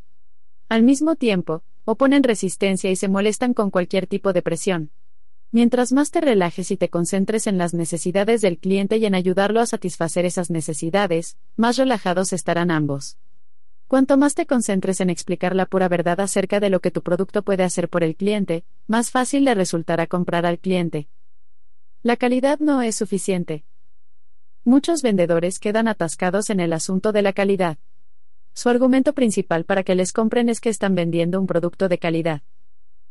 Al 0.70 0.82
mismo 0.82 1.16
tiempo, 1.16 1.62
oponen 1.84 2.24
resistencia 2.24 2.90
y 2.90 2.96
se 2.96 3.08
molestan 3.08 3.54
con 3.54 3.70
cualquier 3.70 4.08
tipo 4.08 4.34
de 4.34 4.42
presión. 4.42 4.90
Mientras 5.52 5.92
más 5.92 6.10
te 6.10 6.20
relajes 6.20 6.72
y 6.72 6.78
te 6.78 6.90
concentres 6.90 7.46
en 7.46 7.60
las 7.60 7.76
necesidades 7.76 8.42
del 8.42 8.58
cliente 8.58 8.98
y 8.98 9.06
en 9.06 9.14
ayudarlo 9.14 9.62
a 9.62 9.68
satisfacer 9.68 10.26
esas 10.26 10.50
necesidades, 10.50 11.38
más 11.56 11.78
relajados 11.78 12.34
estarán 12.34 12.72
ambos. 12.72 13.20
Cuanto 13.88 14.18
más 14.18 14.34
te 14.34 14.48
concentres 14.48 15.00
en 15.00 15.12
explicar 15.12 15.56
la 15.56 15.68
pura 15.68 15.88
verdad 15.88 16.20
acerca 16.20 16.60
de 16.60 16.72
lo 16.72 16.80
que 16.80 16.90
tu 16.90 17.04
producto 17.04 17.44
puede 17.44 17.62
hacer 17.62 17.88
por 17.88 18.04
el 18.04 18.16
cliente, 18.16 18.66
más 18.88 19.12
fácil 19.12 19.44
le 19.46 19.54
resultará 19.54 20.08
comprar 20.08 20.48
al 20.48 20.58
cliente. 20.58 21.08
La 22.02 22.18
calidad 22.18 22.58
no 22.58 22.82
es 22.82 22.96
suficiente. 22.96 23.64
Muchos 24.68 25.04
vendedores 25.04 25.60
quedan 25.60 25.88
atascados 25.88 26.50
en 26.50 26.60
el 26.60 26.74
asunto 26.74 27.12
de 27.12 27.22
la 27.22 27.34
calidad. 27.34 27.78
Su 28.56 28.70
argumento 28.70 29.14
principal 29.14 29.64
para 29.64 29.84
que 29.84 29.94
les 29.94 30.12
compren 30.12 30.50
es 30.50 30.60
que 30.60 30.70
están 30.70 30.96
vendiendo 30.96 31.40
un 31.40 31.46
producto 31.46 31.88
de 31.88 32.00
calidad. 32.00 32.42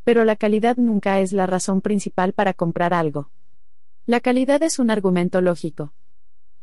Pero 0.02 0.24
la 0.24 0.34
calidad 0.34 0.76
nunca 0.78 1.20
es 1.20 1.32
la 1.32 1.46
razón 1.46 1.80
principal 1.80 2.32
para 2.32 2.54
comprar 2.54 2.92
algo. 2.92 3.30
La 4.04 4.18
calidad 4.18 4.64
es 4.64 4.80
un 4.80 4.90
argumento 4.90 5.40
lógico. 5.40 5.92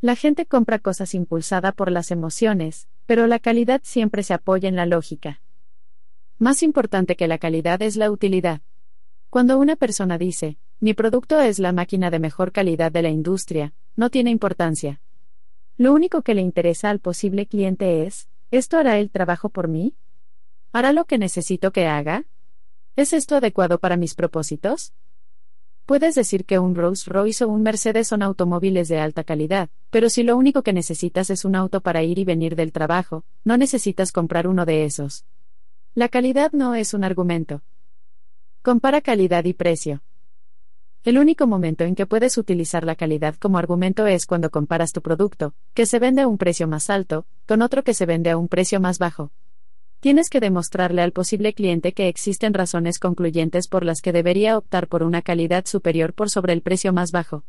La 0.02 0.18
gente 0.18 0.46
compra 0.46 0.78
cosas 0.78 1.14
impulsada 1.16 1.72
por 1.72 1.90
las 1.90 2.12
emociones, 2.12 2.90
pero 3.06 3.28
la 3.28 3.40
calidad 3.40 3.80
siempre 3.86 4.24
se 4.24 4.34
apoya 4.34 4.68
en 4.68 4.76
la 4.76 4.86
lógica. 4.86 5.40
Más 6.38 6.64
importante 6.64 7.16
que 7.16 7.30
la 7.30 7.38
calidad 7.38 7.82
es 7.82 7.96
la 7.96 8.12
utilidad. 8.12 8.60
Cuando 9.30 9.58
una 9.58 9.78
persona 9.78 10.18
dice, 10.18 10.58
mi 10.82 10.96
producto 10.96 11.40
es 11.40 11.60
la 11.60 11.74
máquina 11.74 12.10
de 12.10 12.18
mejor 12.18 12.52
calidad 12.52 12.92
de 12.92 13.04
la 13.04 13.10
industria, 13.10 13.72
no 13.96 14.10
tiene 14.10 14.32
importancia. 14.32 15.00
Lo 15.78 15.94
único 15.94 16.24
que 16.24 16.34
le 16.34 16.42
interesa 16.42 16.90
al 16.90 17.00
posible 17.00 17.46
cliente 17.46 18.08
es, 18.08 18.30
¿esto 18.50 18.80
hará 18.80 18.98
el 18.98 19.12
trabajo 19.12 19.50
por 19.50 19.68
mí? 19.68 19.94
¿Hará 20.74 20.92
lo 20.92 21.06
que 21.06 21.20
necesito 21.20 21.72
que 21.72 21.86
haga? 21.86 22.26
¿Es 22.96 23.14
esto 23.14 23.36
adecuado 23.36 23.78
para 23.78 23.96
mis 23.96 24.16
propósitos? 24.16 24.94
Puedes 25.86 26.16
decir 26.16 26.46
que 26.46 26.58
un 26.58 26.74
Rolls 26.74 27.06
Royce 27.06 27.44
o 27.44 27.50
un 27.50 27.62
Mercedes 27.62 28.08
son 28.08 28.24
automóviles 28.24 28.88
de 28.88 29.00
alta 29.00 29.24
calidad, 29.24 29.70
pero 29.92 30.10
si 30.10 30.24
lo 30.24 30.36
único 30.36 30.64
que 30.64 30.74
necesitas 30.74 31.30
es 31.30 31.46
un 31.46 31.56
auto 31.56 31.82
para 31.82 32.02
ir 32.02 32.18
y 32.18 32.26
venir 32.26 32.56
del 32.56 32.72
trabajo, 32.72 33.24
no 33.44 33.56
necesitas 33.56 34.12
comprar 34.12 34.48
uno 34.48 34.66
de 34.66 34.86
esos. 34.86 35.26
La 35.94 36.10
calidad 36.10 36.54
no 36.54 36.74
es 36.74 36.96
un 36.96 37.04
argumento. 37.04 37.62
Compara 38.64 39.02
calidad 39.02 39.46
y 39.46 39.54
precio. 39.54 40.02
El 41.04 41.18
único 41.18 41.48
momento 41.48 41.84
en 41.84 41.96
que 41.96 42.06
puedes 42.06 42.38
utilizar 42.38 42.86
la 42.86 42.94
calidad 42.94 43.34
como 43.34 43.58
argumento 43.58 44.06
es 44.06 44.28
cuando 44.28 44.52
comparas 44.52 44.92
tu 44.92 45.02
producto, 45.02 45.56
que 45.74 45.88
se 45.88 45.98
vende 45.98 46.22
a 46.22 46.28
un 46.28 46.38
precio 46.38 46.68
más 46.68 46.92
alto, 46.92 47.26
con 47.48 47.64
otro 47.64 47.84
que 47.84 47.96
se 47.96 48.06
vende 48.06 48.30
a 48.30 48.38
un 48.38 48.48
precio 48.48 48.80
más 48.80 49.00
bajo. 49.00 49.32
Tienes 50.00 50.30
que 50.30 50.40
demostrarle 50.40 51.02
al 51.02 51.12
posible 51.12 51.54
cliente 51.54 51.94
que 51.94 52.08
existen 52.08 52.54
razones 52.54 53.00
concluyentes 53.00 53.68
por 53.68 53.84
las 53.84 54.04
que 54.04 54.14
debería 54.14 54.56
optar 54.56 54.88
por 54.88 55.02
una 55.02 55.24
calidad 55.24 55.66
superior 55.66 56.14
por 56.14 56.30
sobre 56.30 56.54
el 56.54 56.62
precio 56.62 56.94
más 56.94 57.12
bajo. 57.12 57.46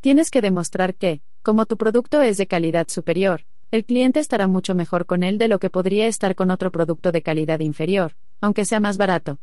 Tienes 0.00 0.30
que 0.30 0.40
demostrar 0.40 0.94
que, 0.94 1.20
como 1.42 1.66
tu 1.66 1.76
producto 1.76 2.22
es 2.22 2.38
de 2.38 2.46
calidad 2.46 2.88
superior, 2.88 3.44
el 3.70 3.84
cliente 3.84 4.18
estará 4.18 4.46
mucho 4.46 4.74
mejor 4.74 5.04
con 5.04 5.24
él 5.24 5.36
de 5.36 5.48
lo 5.48 5.58
que 5.58 5.68
podría 5.68 6.06
estar 6.06 6.34
con 6.34 6.50
otro 6.50 6.72
producto 6.72 7.12
de 7.12 7.20
calidad 7.20 7.60
inferior, 7.60 8.14
aunque 8.40 8.64
sea 8.64 8.80
más 8.80 8.96
barato. 8.96 9.38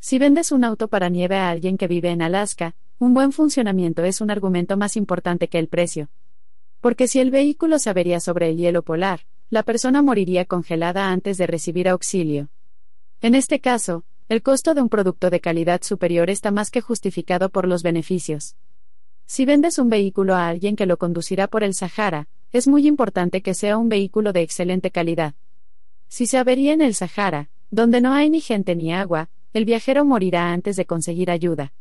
Si 0.00 0.18
vendes 0.18 0.52
un 0.52 0.64
auto 0.64 0.88
para 0.88 1.08
nieve 1.08 1.36
a 1.36 1.50
alguien 1.50 1.76
que 1.76 1.88
vive 1.88 2.10
en 2.10 2.22
Alaska, 2.22 2.74
un 2.98 3.14
buen 3.14 3.32
funcionamiento 3.32 4.04
es 4.04 4.20
un 4.20 4.30
argumento 4.30 4.76
más 4.76 4.96
importante 4.96 5.48
que 5.48 5.58
el 5.58 5.68
precio. 5.68 6.08
Porque 6.80 7.08
si 7.08 7.18
el 7.18 7.30
vehículo 7.30 7.78
se 7.78 7.90
avería 7.90 8.20
sobre 8.20 8.48
el 8.50 8.56
hielo 8.56 8.82
polar, 8.82 9.20
la 9.50 9.62
persona 9.62 10.02
moriría 10.02 10.44
congelada 10.44 11.10
antes 11.10 11.36
de 11.38 11.46
recibir 11.46 11.88
auxilio. 11.88 12.48
En 13.20 13.34
este 13.34 13.60
caso, 13.60 14.04
el 14.28 14.42
costo 14.42 14.74
de 14.74 14.82
un 14.82 14.88
producto 14.88 15.30
de 15.30 15.40
calidad 15.40 15.82
superior 15.82 16.30
está 16.30 16.50
más 16.50 16.70
que 16.70 16.80
justificado 16.80 17.48
por 17.48 17.66
los 17.66 17.82
beneficios. 17.82 18.56
Si 19.26 19.44
vendes 19.44 19.78
un 19.78 19.88
vehículo 19.88 20.34
a 20.34 20.48
alguien 20.48 20.76
que 20.76 20.86
lo 20.86 20.96
conducirá 20.96 21.48
por 21.48 21.64
el 21.64 21.74
Sahara, 21.74 22.28
es 22.52 22.68
muy 22.68 22.86
importante 22.86 23.42
que 23.42 23.54
sea 23.54 23.76
un 23.76 23.88
vehículo 23.88 24.32
de 24.32 24.42
excelente 24.42 24.90
calidad. 24.90 25.34
Si 26.08 26.26
se 26.26 26.38
avería 26.38 26.72
en 26.72 26.82
el 26.82 26.94
Sahara, 26.94 27.50
donde 27.70 28.00
no 28.00 28.12
hay 28.12 28.30
ni 28.30 28.40
gente 28.40 28.76
ni 28.76 28.92
agua, 28.92 29.28
el 29.52 29.64
viajero 29.64 30.04
morirá 30.04 30.52
antes 30.52 30.76
de 30.76 30.86
conseguir 30.86 31.30
ayuda. 31.30 31.72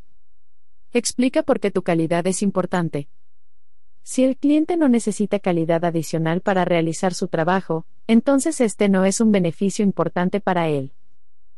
Explica 0.94 1.44
por 1.44 1.60
qué 1.60 1.70
tu 1.70 1.84
calidad 1.84 2.26
es 2.28 2.42
importante. 2.42 3.10
Si 4.04 4.24
el 4.24 4.38
cliente 4.38 4.78
no 4.78 4.88
necesita 4.88 5.40
calidad 5.40 5.84
adicional 5.84 6.40
para 6.40 6.64
realizar 6.64 7.14
su 7.14 7.28
trabajo, 7.28 7.86
entonces 8.08 8.62
este 8.62 8.88
no 8.88 9.04
es 9.04 9.20
un 9.20 9.34
beneficio 9.34 9.84
importante 9.84 10.40
para 10.40 10.70
él. 10.70 10.94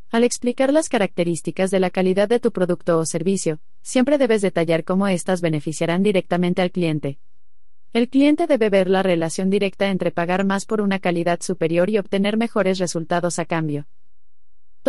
Al 0.10 0.24
explicar 0.24 0.74
las 0.74 0.90
características 0.90 1.70
de 1.70 1.80
la 1.80 1.92
calidad 1.92 2.28
de 2.28 2.40
tu 2.40 2.52
producto 2.52 2.98
o 2.98 3.06
servicio, 3.06 3.60
siempre 3.84 4.18
debes 4.18 4.42
detallar 4.42 4.84
cómo 4.84 5.08
éstas 5.08 5.42
beneficiarán 5.42 6.02
directamente 6.02 6.64
al 6.64 6.72
cliente. 6.72 7.20
El 7.94 8.10
cliente 8.10 8.48
debe 8.48 8.72
ver 8.72 8.90
la 8.90 9.04
relación 9.04 9.52
directa 9.52 9.90
entre 9.90 10.10
pagar 10.10 10.44
más 10.46 10.66
por 10.66 10.82
una 10.82 10.98
calidad 10.98 11.42
superior 11.42 11.92
y 11.92 12.00
obtener 12.00 12.38
mejores 12.38 12.80
resultados 12.80 13.38
a 13.38 13.46
cambio. 13.46 13.86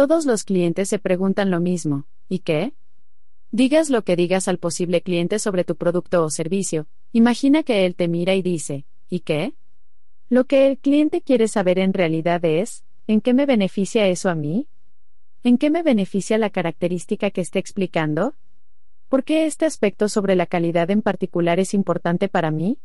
Todos 0.00 0.24
los 0.24 0.44
clientes 0.44 0.88
se 0.88 0.98
preguntan 0.98 1.50
lo 1.50 1.60
mismo, 1.60 2.06
¿y 2.26 2.38
qué? 2.38 2.72
Digas 3.50 3.90
lo 3.90 4.02
que 4.02 4.16
digas 4.16 4.48
al 4.48 4.56
posible 4.56 5.02
cliente 5.02 5.38
sobre 5.38 5.62
tu 5.62 5.76
producto 5.76 6.24
o 6.24 6.30
servicio, 6.30 6.86
imagina 7.12 7.62
que 7.64 7.84
él 7.84 7.94
te 7.94 8.08
mira 8.08 8.34
y 8.34 8.40
dice, 8.40 8.86
¿y 9.10 9.20
qué? 9.20 9.52
Lo 10.30 10.46
que 10.46 10.66
el 10.68 10.78
cliente 10.78 11.20
quiere 11.20 11.48
saber 11.48 11.78
en 11.78 11.92
realidad 11.92 12.42
es, 12.46 12.82
¿en 13.08 13.20
qué 13.20 13.34
me 13.34 13.44
beneficia 13.44 14.08
eso 14.08 14.30
a 14.30 14.34
mí? 14.34 14.68
¿En 15.44 15.58
qué 15.58 15.68
me 15.68 15.82
beneficia 15.82 16.38
la 16.38 16.48
característica 16.48 17.30
que 17.30 17.42
esté 17.42 17.58
explicando? 17.58 18.32
¿Por 19.10 19.22
qué 19.22 19.44
este 19.44 19.66
aspecto 19.66 20.08
sobre 20.08 20.34
la 20.34 20.46
calidad 20.46 20.90
en 20.90 21.02
particular 21.02 21.60
es 21.60 21.74
importante 21.74 22.30
para 22.30 22.50
mí? 22.50 22.78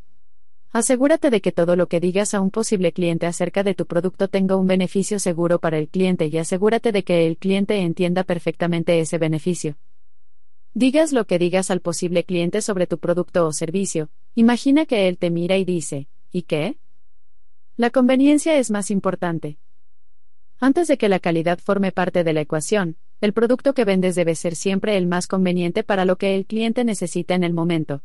Asegúrate 0.76 1.30
de 1.30 1.40
que 1.40 1.54
todo 1.54 1.78
lo 1.78 1.88
que 1.88 2.02
digas 2.02 2.34
a 2.34 2.42
un 2.42 2.52
posible 2.52 2.92
cliente 2.92 3.28
acerca 3.28 3.64
de 3.64 3.76
tu 3.76 3.86
producto 3.86 4.28
tenga 4.28 4.58
un 4.58 4.68
beneficio 4.68 5.20
seguro 5.20 5.58
para 5.60 5.78
el 5.78 5.88
cliente 5.88 6.28
y 6.30 6.38
asegúrate 6.38 6.92
de 6.92 7.06
que 7.06 7.26
el 7.28 7.38
cliente 7.38 7.78
entienda 7.78 8.26
perfectamente 8.26 9.00
ese 9.00 9.18
beneficio. 9.18 9.78
Digas 10.74 11.14
lo 11.14 11.28
que 11.28 11.40
digas 11.40 11.72
al 11.72 11.80
posible 11.80 12.26
cliente 12.26 12.62
sobre 12.62 12.88
tu 12.88 12.98
producto 12.98 13.48
o 13.48 13.54
servicio, 13.54 14.10
imagina 14.34 14.86
que 14.86 15.08
él 15.08 15.18
te 15.18 15.30
mira 15.30 15.56
y 15.56 15.64
dice, 15.64 16.10
¿y 16.34 16.42
qué? 16.42 16.76
La 17.78 17.90
conveniencia 17.90 18.58
es 18.58 18.70
más 18.70 18.92
importante. 18.92 19.58
Antes 20.60 20.90
de 20.90 20.98
que 20.98 21.08
la 21.08 21.20
calidad 21.22 21.60
forme 21.60 21.94
parte 21.94 22.26
de 22.26 22.34
la 22.34 22.42
ecuación, 22.42 22.98
el 23.22 23.32
producto 23.32 23.74
que 23.74 23.86
vendes 23.86 24.16
debe 24.16 24.36
ser 24.36 24.58
siempre 24.58 24.98
el 24.98 25.08
más 25.08 25.28
conveniente 25.28 25.86
para 25.86 26.04
lo 26.04 26.18
que 26.18 26.36
el 26.36 26.46
cliente 26.46 26.84
necesita 26.84 27.34
en 27.34 27.46
el 27.46 27.54
momento. 27.54 28.02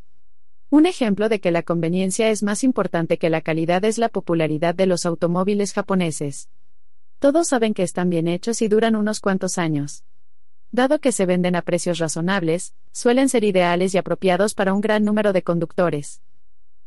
Un 0.70 0.86
ejemplo 0.86 1.28
de 1.28 1.40
que 1.40 1.50
la 1.50 1.64
conveniencia 1.64 2.30
es 2.30 2.44
más 2.44 2.62
importante 2.62 3.18
que 3.18 3.28
la 3.28 3.40
calidad 3.40 3.84
es 3.84 3.98
la 3.98 4.08
popularidad 4.08 4.72
de 4.72 4.86
los 4.86 5.04
automóviles 5.04 5.72
japoneses. 5.72 6.48
Todos 7.18 7.48
saben 7.48 7.74
que 7.74 7.82
están 7.82 8.08
bien 8.08 8.28
hechos 8.28 8.62
y 8.62 8.68
duran 8.68 8.94
unos 8.94 9.18
cuantos 9.18 9.58
años. 9.58 10.04
Dado 10.70 11.00
que 11.00 11.10
se 11.10 11.26
venden 11.26 11.56
a 11.56 11.62
precios 11.62 11.98
razonables, 11.98 12.72
suelen 12.92 13.28
ser 13.28 13.42
ideales 13.42 13.96
y 13.96 13.98
apropiados 13.98 14.54
para 14.54 14.72
un 14.72 14.80
gran 14.80 15.04
número 15.04 15.32
de 15.32 15.42
conductores. 15.42 16.22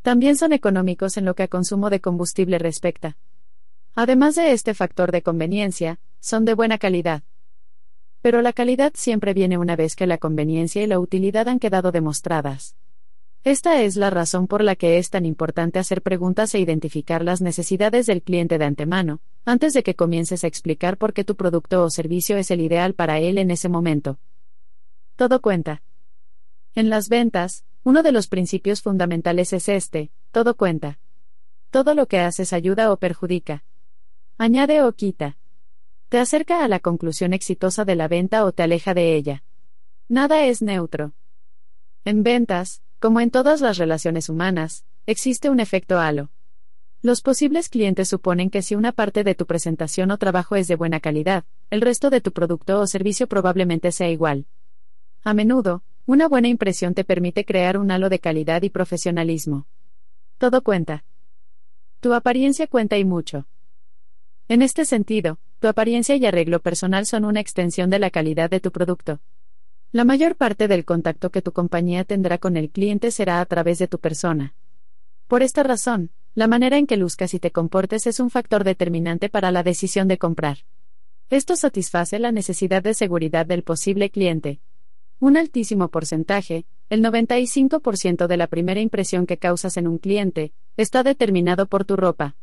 También 0.02 0.38
son 0.38 0.53
económicos 0.53 1.18
en 1.18 1.26
lo 1.26 1.36
que 1.36 1.44
a 1.44 1.48
consumo 1.50 1.90
de 1.90 2.00
combustible 2.00 2.60
respecta. 2.60 3.18
Además 3.95 4.36
de 4.36 4.53
este 4.53 4.74
factor 4.74 5.12
de 5.12 5.24
conveniencia, 5.24 6.00
son 6.22 6.45
de 6.45 6.53
buena 6.53 6.78
calidad. 6.78 7.24
Pero 8.22 8.42
la 8.42 8.53
calidad 8.53 8.94
siempre 8.95 9.34
viene 9.34 9.58
una 9.58 9.76
vez 9.76 9.98
que 9.98 10.08
la 10.08 10.18
conveniencia 10.18 10.82
y 10.82 10.88
la 10.88 11.00
utilidad 11.00 11.50
han 11.50 11.60
quedado 11.60 11.92
demostradas. 11.92 12.78
Esta 13.44 13.82
es 13.82 13.98
la 13.98 14.10
razón 14.10 14.48
por 14.48 14.64
la 14.64 14.78
que 14.78 14.98
es 14.98 15.10
tan 15.10 15.26
importante 15.26 15.78
hacer 15.78 16.02
preguntas 16.02 16.56
e 16.56 16.60
identificar 16.60 17.26
las 17.26 17.42
necesidades 17.42 18.06
del 18.06 18.22
cliente 18.22 18.58
de 18.58 18.64
antemano, 18.64 19.20
antes 19.44 19.74
de 19.74 19.84
que 19.84 19.96
comiences 19.96 20.46
a 20.46 20.48
explicar 20.48 20.98
por 20.98 21.14
qué 21.14 21.26
tu 21.26 21.36
producto 21.36 21.84
o 21.84 21.90
servicio 21.90 22.38
es 22.38 22.52
el 22.52 22.62
ideal 22.62 22.94
para 22.94 23.20
él 23.20 23.38
en 23.38 23.52
ese 23.52 23.68
momento. 23.68 24.18
Todo 25.18 25.42
cuenta. 25.42 25.84
En 26.74 26.90
las 26.90 27.10
ventas, 27.10 27.66
uno 27.84 28.02
de 28.02 28.14
los 28.14 28.28
principios 28.28 28.82
fundamentales 28.82 29.52
es 29.52 29.68
este, 29.68 30.10
todo 30.32 30.56
cuenta. 30.56 31.00
Todo 31.70 31.96
lo 31.96 32.08
que 32.08 32.20
haces 32.20 32.54
ayuda 32.54 32.94
o 32.94 32.98
perjudica. 32.98 33.66
Añade 34.38 34.82
o 34.84 34.94
quita. 34.94 35.38
Te 36.08 36.18
acerca 36.18 36.64
a 36.64 36.70
la 36.70 36.80
conclusión 36.80 37.34
exitosa 37.34 37.84
de 37.84 37.96
la 37.96 38.08
venta 38.08 38.46
o 38.46 38.54
te 38.54 38.64
aleja 38.64 38.94
de 38.94 39.16
ella. 39.16 39.44
Nada 40.08 40.46
es 40.46 40.62
neutro. 40.62 41.14
En 42.06 42.24
ventas, 42.24 42.82
como 43.03 43.19
en 43.19 43.32
todas 43.32 43.59
las 43.59 43.77
relaciones 43.77 44.30
humanas, 44.30 44.85
existe 45.07 45.49
un 45.49 45.59
efecto 45.59 45.99
halo. 45.99 46.32
Los 47.01 47.22
posibles 47.22 47.67
clientes 47.67 48.07
suponen 48.07 48.49
que 48.49 48.61
si 48.61 48.75
una 48.75 48.93
parte 48.93 49.25
de 49.25 49.35
tu 49.35 49.45
presentación 49.45 50.09
o 50.11 50.17
trabajo 50.17 50.56
es 50.56 50.69
de 50.69 50.77
buena 50.77 51.01
calidad, 51.01 51.43
el 51.69 51.82
resto 51.82 52.09
de 52.09 52.22
tu 52.22 52.32
producto 52.32 52.80
o 52.80 52.88
servicio 52.88 53.27
probablemente 53.27 53.91
sea 53.91 54.07
igual. 54.07 54.45
A 55.22 55.33
menudo, 55.33 55.83
una 56.06 56.30
buena 56.30 56.48
impresión 56.48 56.93
te 56.93 57.03
permite 57.03 57.43
crear 57.43 57.77
un 57.77 57.91
halo 57.91 58.07
de 58.07 58.19
calidad 58.19 58.61
y 58.61 58.69
profesionalismo. 58.69 59.67
Todo 60.38 60.61
cuenta. 60.64 61.03
Tu 61.99 62.14
apariencia 62.14 62.67
cuenta 62.67 62.98
y 62.98 63.03
mucho. 63.03 63.48
En 64.48 64.61
este 64.61 64.85
sentido, 64.85 65.40
tu 65.59 65.67
apariencia 65.67 66.15
y 66.15 66.25
arreglo 66.25 66.61
personal 66.61 67.06
son 67.06 67.25
una 67.25 67.41
extensión 67.41 67.90
de 67.90 67.99
la 67.99 68.11
calidad 68.11 68.49
de 68.49 68.61
tu 68.61 68.72
producto. 68.72 69.19
La 69.94 70.06
mayor 70.06 70.36
parte 70.36 70.68
del 70.68 70.86
contacto 70.86 71.30
que 71.30 71.44
tu 71.44 71.52
compañía 71.52 72.04
tendrá 72.04 72.40
con 72.40 72.58
el 72.58 72.72
cliente 72.72 73.12
será 73.12 73.40
a 73.40 73.46
través 73.46 73.78
de 73.78 73.88
tu 73.88 74.00
persona. 74.00 74.56
Por 75.28 75.44
esta 75.44 75.62
razón, 75.62 76.10
la 76.34 76.48
manera 76.48 76.80
en 76.80 76.88
que 76.88 76.98
luzcas 76.98 77.36
y 77.36 77.40
te 77.40 77.52
comportes 77.52 78.08
es 78.08 78.20
un 78.20 78.32
factor 78.32 78.64
determinante 78.64 79.30
para 79.30 79.52
la 79.52 79.62
decisión 79.62 80.08
de 80.08 80.18
comprar. 80.18 80.66
Esto 81.30 81.56
satisface 81.56 82.18
la 82.18 82.32
necesidad 82.32 82.82
de 82.82 82.96
seguridad 82.96 83.46
del 83.46 83.62
posible 83.62 84.10
cliente. 84.10 84.62
Un 85.20 85.38
altísimo 85.38 85.90
porcentaje, 85.90 86.66
el 86.90 87.04
95% 87.04 88.26
de 88.26 88.38
la 88.38 88.48
primera 88.48 88.82
impresión 88.82 89.28
que 89.28 89.38
causas 89.38 89.78
en 89.78 89.88
un 89.88 90.00
cliente, 90.00 90.54
está 90.76 91.04
determinado 91.04 91.68
por 91.68 91.86
tu 91.86 91.98
ropa. 91.98 92.36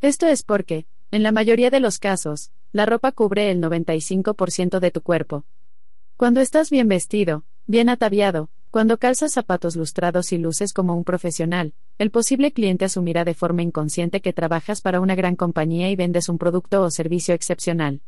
Esto 0.00 0.28
es 0.28 0.44
porque, 0.44 0.86
en 1.10 1.24
la 1.24 1.32
mayoría 1.32 1.70
de 1.70 1.80
los 1.80 1.98
casos, 1.98 2.52
la 2.70 2.86
ropa 2.86 3.10
cubre 3.10 3.50
el 3.50 3.60
95% 3.60 4.78
de 4.78 4.90
tu 4.92 5.00
cuerpo. 5.00 5.44
Cuando 6.16 6.40
estás 6.40 6.70
bien 6.70 6.86
vestido, 6.86 7.44
bien 7.66 7.88
ataviado, 7.88 8.48
cuando 8.70 8.98
calzas 8.98 9.32
zapatos 9.32 9.74
lustrados 9.74 10.32
y 10.32 10.38
luces 10.38 10.72
como 10.72 10.94
un 10.94 11.02
profesional, 11.02 11.74
el 11.98 12.12
posible 12.12 12.52
cliente 12.52 12.84
asumirá 12.84 13.24
de 13.24 13.34
forma 13.34 13.62
inconsciente 13.62 14.20
que 14.20 14.32
trabajas 14.32 14.80
para 14.80 15.00
una 15.00 15.16
gran 15.16 15.34
compañía 15.34 15.90
y 15.90 15.96
vendes 15.96 16.28
un 16.28 16.38
producto 16.38 16.82
o 16.82 16.90
servicio 16.92 17.34
excepcional. 17.34 18.00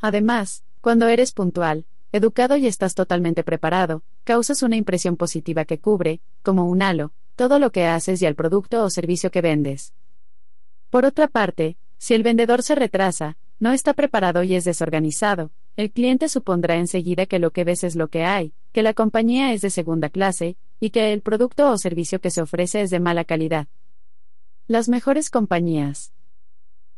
Además, 0.00 0.64
cuando 0.80 1.08
eres 1.08 1.32
puntual, 1.32 1.84
educado 2.10 2.56
y 2.56 2.66
estás 2.66 2.94
totalmente 2.94 3.44
preparado, 3.44 4.02
causas 4.24 4.62
una 4.62 4.76
impresión 4.76 5.18
positiva 5.18 5.66
que 5.66 5.78
cubre, 5.78 6.22
como 6.42 6.64
un 6.64 6.80
halo, 6.80 7.12
todo 7.34 7.58
lo 7.58 7.70
que 7.70 7.84
haces 7.84 8.22
y 8.22 8.26
el 8.26 8.34
producto 8.34 8.82
o 8.82 8.88
servicio 8.88 9.30
que 9.30 9.42
vendes. 9.42 9.92
Por 10.88 11.04
otra 11.04 11.28
parte, 11.28 11.76
si 11.98 12.14
el 12.14 12.22
vendedor 12.22 12.62
se 12.62 12.76
retrasa, 12.76 13.36
no 13.58 13.72
está 13.72 13.92
preparado 13.92 14.42
y 14.42 14.54
es 14.54 14.64
desorganizado, 14.64 15.50
el 15.76 15.90
cliente 15.90 16.28
supondrá 16.28 16.76
enseguida 16.76 17.26
que 17.26 17.38
lo 17.38 17.50
que 17.50 17.64
ves 17.64 17.84
es 17.84 17.96
lo 17.96 18.08
que 18.08 18.24
hay, 18.24 18.54
que 18.72 18.82
la 18.82 18.94
compañía 18.94 19.52
es 19.52 19.60
de 19.60 19.70
segunda 19.70 20.08
clase, 20.08 20.56
y 20.80 20.90
que 20.90 21.12
el 21.12 21.20
producto 21.20 21.70
o 21.70 21.78
servicio 21.78 22.20
que 22.20 22.30
se 22.30 22.40
ofrece 22.40 22.80
es 22.80 22.90
de 22.90 23.00
mala 23.00 23.24
calidad. 23.24 23.66
Las 24.66 24.88
mejores 24.88 25.30
compañías. 25.30 26.12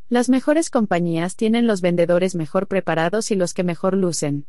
Las 0.08 0.28
mejores 0.28 0.70
compañías 0.70 1.36
tienen 1.36 1.66
los 1.66 1.80
vendedores 1.80 2.34
mejor 2.34 2.66
preparados 2.66 3.30
y 3.30 3.34
los 3.34 3.52
que 3.52 3.64
mejor 3.64 3.94
lucen. 3.94 4.46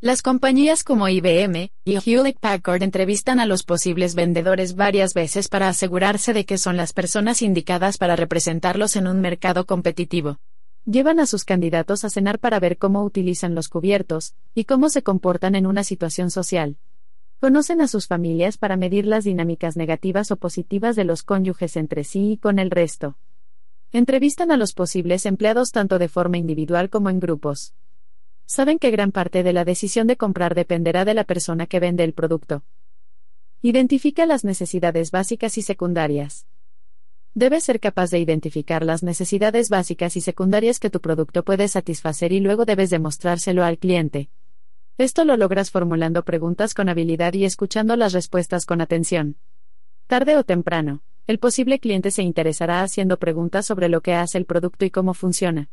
Las 0.00 0.22
compañías 0.22 0.84
como 0.84 1.08
IBM 1.08 1.70
y 1.84 1.96
Hewlett 1.96 2.38
Packard 2.38 2.82
entrevistan 2.82 3.40
a 3.40 3.46
los 3.46 3.64
posibles 3.64 4.14
vendedores 4.14 4.76
varias 4.76 5.12
veces 5.12 5.48
para 5.48 5.68
asegurarse 5.68 6.32
de 6.32 6.44
que 6.46 6.56
son 6.56 6.76
las 6.76 6.92
personas 6.92 7.42
indicadas 7.42 7.98
para 7.98 8.16
representarlos 8.16 8.96
en 8.96 9.08
un 9.08 9.20
mercado 9.20 9.66
competitivo. 9.66 10.38
Llevan 10.84 11.20
a 11.20 11.26
sus 11.26 11.44
candidatos 11.44 12.04
a 12.04 12.10
cenar 12.10 12.38
para 12.38 12.60
ver 12.60 12.78
cómo 12.78 13.04
utilizan 13.04 13.54
los 13.54 13.68
cubiertos 13.68 14.34
y 14.54 14.64
cómo 14.64 14.88
se 14.88 15.02
comportan 15.02 15.54
en 15.54 15.66
una 15.66 15.84
situación 15.84 16.30
social. 16.30 16.76
Conocen 17.40 17.80
a 17.80 17.88
sus 17.88 18.06
familias 18.06 18.58
para 18.58 18.76
medir 18.76 19.06
las 19.06 19.24
dinámicas 19.24 19.76
negativas 19.76 20.30
o 20.30 20.36
positivas 20.36 20.96
de 20.96 21.04
los 21.04 21.22
cónyuges 21.22 21.76
entre 21.76 22.04
sí 22.04 22.32
y 22.32 22.36
con 22.38 22.58
el 22.58 22.70
resto. 22.70 23.16
Entrevistan 23.92 24.50
a 24.50 24.56
los 24.56 24.72
posibles 24.72 25.26
empleados 25.26 25.70
tanto 25.70 25.98
de 25.98 26.08
forma 26.08 26.38
individual 26.38 26.90
como 26.90 27.10
en 27.10 27.20
grupos 27.20 27.74
saben 28.48 28.78
que 28.78 28.90
gran 28.90 29.12
parte 29.12 29.42
de 29.42 29.52
la 29.52 29.66
decisión 29.66 30.06
de 30.06 30.16
comprar 30.16 30.54
dependerá 30.54 31.04
de 31.04 31.12
la 31.12 31.24
persona 31.24 31.66
que 31.66 31.80
vende 31.80 32.02
el 32.02 32.14
producto. 32.14 32.64
Identifica 33.60 34.24
las 34.24 34.42
necesidades 34.42 35.10
básicas 35.10 35.58
y 35.58 35.62
secundarias. 35.62 36.46
Debes 37.34 37.64
ser 37.64 37.78
capaz 37.78 38.10
de 38.10 38.18
identificar 38.18 38.84
las 38.84 39.02
necesidades 39.02 39.68
básicas 39.68 40.16
y 40.16 40.20
secundarias 40.20 40.80
que 40.80 40.90
tu 40.90 41.00
producto 41.00 41.44
puede 41.44 41.68
satisfacer 41.68 42.32
y 42.32 42.40
luego 42.40 42.64
debes 42.64 42.90
demostrárselo 42.90 43.64
al 43.64 43.78
cliente. 43.78 44.30
Esto 44.96 45.24
lo 45.24 45.36
logras 45.36 45.70
formulando 45.70 46.24
preguntas 46.24 46.74
con 46.74 46.88
habilidad 46.88 47.34
y 47.34 47.44
escuchando 47.44 47.94
las 47.94 48.12
respuestas 48.12 48.66
con 48.66 48.80
atención. 48.80 49.36
Tarde 50.08 50.36
o 50.36 50.42
temprano, 50.42 51.02
el 51.28 51.38
posible 51.38 51.78
cliente 51.78 52.10
se 52.10 52.22
interesará 52.22 52.82
haciendo 52.82 53.18
preguntas 53.18 53.66
sobre 53.66 53.88
lo 53.88 54.00
que 54.00 54.14
hace 54.14 54.38
el 54.38 54.46
producto 54.46 54.84
y 54.84 54.90
cómo 54.90 55.14
funciona. 55.14 55.68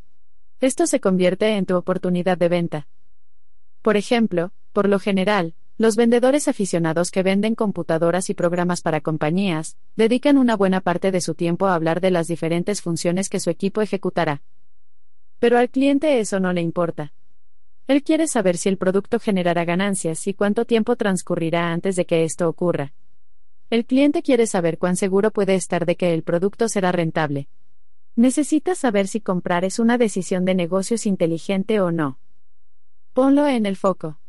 Esto 0.62 0.86
se 0.86 1.00
convierte 1.00 1.56
en 1.56 1.66
tu 1.66 1.76
oportunidad 1.76 2.38
de 2.38 2.50
venta. 2.50 2.88
Por 3.82 3.98
ejemplo, 3.98 4.52
por 4.74 4.88
lo 4.88 5.00
general, 5.00 5.56
los 5.78 5.98
vendedores 5.98 6.48
aficionados 6.48 7.12
que 7.12 7.22
venden 7.22 7.54
computadoras 7.54 8.30
y 8.30 8.34
programas 8.34 8.82
para 8.82 9.02
compañías, 9.02 9.78
dedican 9.98 10.38
una 10.38 10.56
buena 10.56 10.80
parte 10.80 11.12
de 11.12 11.20
su 11.20 11.36
tiempo 11.36 11.66
a 11.66 11.76
hablar 11.76 12.00
de 12.00 12.12
las 12.12 12.28
diferentes 12.28 12.82
funciones 12.82 13.28
que 13.28 13.42
su 13.42 13.50
equipo 13.50 13.82
ejecutará. 13.82 14.42
Pero 15.40 15.58
al 15.58 15.70
cliente 15.70 16.20
eso 16.20 16.40
no 16.40 16.54
le 16.54 16.62
importa. 16.62 17.14
Él 17.88 18.04
quiere 18.04 18.28
saber 18.28 18.58
si 18.58 18.70
el 18.70 18.78
producto 18.78 19.20
generará 19.20 19.66
ganancias 19.66 20.26
y 20.28 20.34
cuánto 20.34 20.66
tiempo 20.66 20.96
transcurrirá 20.96 21.72
antes 21.72 21.96
de 21.98 22.06
que 22.06 22.24
esto 22.24 22.48
ocurra. 22.48 22.94
El 23.70 23.86
cliente 23.86 24.24
quiere 24.24 24.48
saber 24.48 24.78
cuán 24.78 24.96
seguro 24.96 25.32
puede 25.32 25.56
estar 25.56 25.86
de 25.86 25.98
que 25.98 26.14
el 26.14 26.24
producto 26.24 26.70
será 26.70 26.92
rentable. 26.92 27.50
Necesita 28.16 28.76
saber 28.76 29.08
si 29.08 29.20
comprar 29.20 29.66
es 29.66 29.78
una 29.78 29.98
decisión 29.98 30.46
de 30.46 30.56
negocios 30.56 31.06
inteligente 31.06 31.82
o 31.82 31.92
no. 31.92 32.18
Ponlo 33.14 33.46
en 33.48 33.66
el 33.66 33.76
foco. 33.76 34.20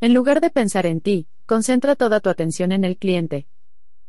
En 0.00 0.14
lugar 0.14 0.40
de 0.40 0.50
pensar 0.50 0.86
en 0.86 1.00
ti, 1.00 1.26
concentra 1.44 1.96
toda 1.96 2.20
tu 2.20 2.30
atención 2.30 2.70
en 2.70 2.84
el 2.84 2.96
cliente. 2.98 3.48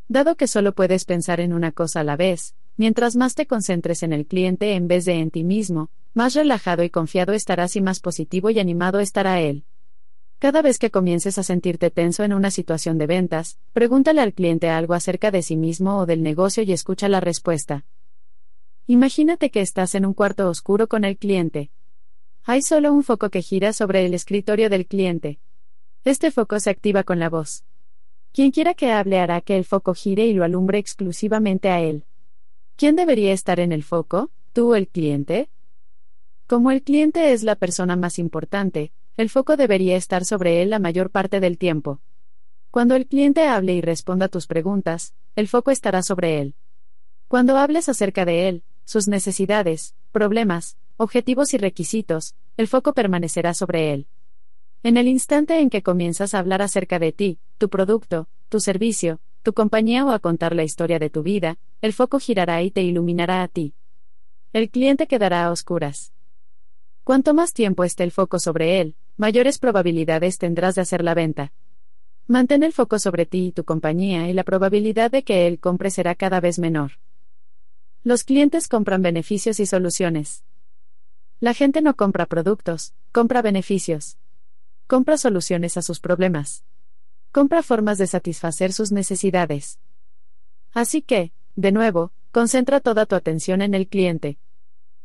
Dado 0.08 0.36
que 0.36 0.48
solo 0.48 0.74
puedes 0.74 1.04
pensar 1.04 1.40
en 1.40 1.52
una 1.52 1.72
cosa 1.72 2.02
a 2.02 2.04
la 2.04 2.16
vez, 2.16 2.54
mientras 2.78 3.16
más 3.16 3.34
te 3.34 3.48
concentres 3.48 4.04
en 4.04 4.14
el 4.14 4.28
cliente 4.28 4.76
en 4.76 4.88
vez 4.88 5.06
de 5.06 5.14
en 5.14 5.32
ti 5.32 5.44
mismo, 5.44 5.90
más 6.14 6.36
relajado 6.36 6.84
y 6.84 6.92
confiado 6.92 7.34
estarás 7.34 7.76
y 7.76 7.82
más 7.82 8.02
positivo 8.02 8.52
y 8.52 8.60
animado 8.60 9.00
estará 9.00 9.42
él. 9.42 9.66
Cada 10.38 10.62
vez 10.62 10.78
que 10.78 10.92
comiences 10.92 11.40
a 11.40 11.44
sentirte 11.44 11.90
tenso 11.90 12.24
en 12.24 12.34
una 12.34 12.52
situación 12.52 13.00
de 13.00 13.08
ventas, 13.08 13.58
pregúntale 13.74 14.22
al 14.22 14.34
cliente 14.34 14.70
algo 14.70 14.94
acerca 14.94 15.32
de 15.32 15.42
sí 15.42 15.58
mismo 15.58 15.98
o 15.98 16.06
del 16.06 16.22
negocio 16.22 16.62
y 16.62 16.72
escucha 16.72 17.10
la 17.10 17.20
respuesta. 17.20 17.84
Imagínate 18.86 19.50
que 19.50 19.62
estás 19.62 19.96
en 19.96 20.06
un 20.06 20.14
cuarto 20.14 20.50
oscuro 20.50 20.88
con 20.88 21.04
el 21.04 21.18
cliente. 21.18 21.72
Hay 22.44 22.62
solo 22.62 22.94
un 22.94 23.04
foco 23.04 23.32
que 23.32 23.42
gira 23.42 23.74
sobre 23.74 24.06
el 24.06 24.14
escritorio 24.14 24.70
del 24.70 24.86
cliente. 24.86 25.40
Este 26.10 26.32
foco 26.32 26.60
se 26.60 26.72
activa 26.72 27.04
con 27.04 27.20
la 27.20 27.30
voz. 27.30 27.64
Quien 28.34 28.50
quiera 28.50 28.74
que 28.74 28.92
hable 28.92 29.20
hará 29.20 29.42
que 29.42 29.56
el 29.56 29.64
foco 29.64 29.94
gire 29.94 30.26
y 30.26 30.34
lo 30.34 30.44
alumbre 30.44 30.80
exclusivamente 30.80 31.70
a 31.70 31.82
él. 31.82 32.04
¿Quién 32.78 32.96
debería 32.96 33.32
estar 33.32 33.60
en 33.60 33.72
el 33.72 33.84
foco? 33.84 34.32
¿Tú 34.52 34.74
el 34.74 34.88
cliente? 34.88 35.52
Como 36.48 36.72
el 36.72 36.82
cliente 36.82 37.32
es 37.32 37.44
la 37.44 37.56
persona 37.56 37.96
más 37.96 38.18
importante, 38.18 38.92
el 39.18 39.30
foco 39.30 39.56
debería 39.56 39.96
estar 39.98 40.26
sobre 40.26 40.64
él 40.64 40.72
la 40.72 40.80
mayor 40.80 41.12
parte 41.12 41.40
del 41.40 41.60
tiempo. 41.60 42.00
Cuando 42.72 42.96
el 42.96 43.06
cliente 43.06 43.46
hable 43.46 43.74
y 43.74 43.82
responda 43.82 44.30
tus 44.30 44.48
preguntas, 44.48 45.14
el 45.36 45.48
foco 45.48 45.70
estará 45.70 46.02
sobre 46.02 46.42
él. 46.42 46.56
Cuando 47.28 47.56
hables 47.56 47.88
acerca 47.88 48.26
de 48.26 48.50
él, 48.50 48.64
sus 48.84 49.08
necesidades, 49.08 49.94
problemas, 50.12 50.76
objetivos 50.98 51.54
y 51.54 51.60
requisitos, 51.60 52.34
el 52.58 52.68
foco 52.68 52.94
permanecerá 52.96 53.54
sobre 53.54 53.94
él. 53.94 54.08
En 54.82 54.96
el 54.96 55.10
instante 55.10 55.60
en 55.60 55.70
que 55.70 55.84
comienzas 55.84 56.34
a 56.34 56.40
hablar 56.40 56.62
acerca 56.62 57.00
de 57.00 57.12
ti, 57.12 57.38
tu 57.58 57.68
producto, 57.70 58.30
tu 58.48 58.62
servicio, 58.62 59.20
tu 59.44 59.52
compañía 59.52 60.06
o 60.06 60.12
a 60.12 60.20
contar 60.20 60.56
la 60.56 60.64
historia 60.64 61.00
de 61.00 61.10
tu 61.10 61.22
vida, 61.22 61.58
el 61.82 61.92
foco 61.92 62.18
girará 62.18 62.62
y 62.64 62.72
te 62.72 62.82
iluminará 62.82 63.44
a 63.44 63.50
ti. 63.50 63.74
El 64.54 64.70
cliente 64.70 65.06
quedará 65.06 65.46
a 65.46 65.52
oscuras. 65.52 66.14
Cuanto 67.04 67.34
más 67.34 67.52
tiempo 67.52 67.84
esté 67.84 68.06
el 68.06 68.12
foco 68.12 68.40
sobre 68.40 68.80
él, 68.80 68.96
mayores 69.18 69.60
probabilidades 69.60 70.38
tendrás 70.38 70.76
de 70.76 70.82
hacer 70.82 71.04
la 71.04 71.14
venta. 71.14 71.52
Mantén 72.28 72.64
el 72.64 72.72
foco 72.72 73.00
sobre 73.00 73.26
ti 73.26 73.48
y 73.48 73.52
tu 73.52 73.66
compañía 73.66 74.30
y 74.30 74.34
la 74.34 74.46
probabilidad 74.46 75.12
de 75.12 75.24
que 75.24 75.46
él 75.48 75.60
compre 75.60 75.92
será 75.92 76.16
cada 76.16 76.40
vez 76.40 76.58
menor. 76.58 76.94
Los 78.06 78.24
clientes 78.24 78.70
compran 78.70 79.02
beneficios 79.02 79.60
y 79.60 79.66
soluciones. 79.66 80.46
La 81.42 81.54
gente 81.54 81.82
no 81.82 81.98
compra 81.98 82.28
productos, 82.28 82.94
compra 83.12 83.42
beneficios. 83.42 84.18
Compra 84.90 85.20
soluciones 85.20 85.78
a 85.78 85.84
sus 85.84 86.00
problemas. 86.00 86.64
Compra 87.32 87.62
formas 87.62 88.00
de 88.00 88.08
satisfacer 88.08 88.74
sus 88.74 88.92
necesidades. 88.92 89.78
Así 90.74 91.04
que, 91.04 91.32
de 91.56 91.72
nuevo, 91.72 92.12
concentra 92.32 92.80
toda 92.80 93.06
tu 93.06 93.14
atención 93.14 93.62
en 93.62 93.76
el 93.76 93.88
cliente. 93.88 94.40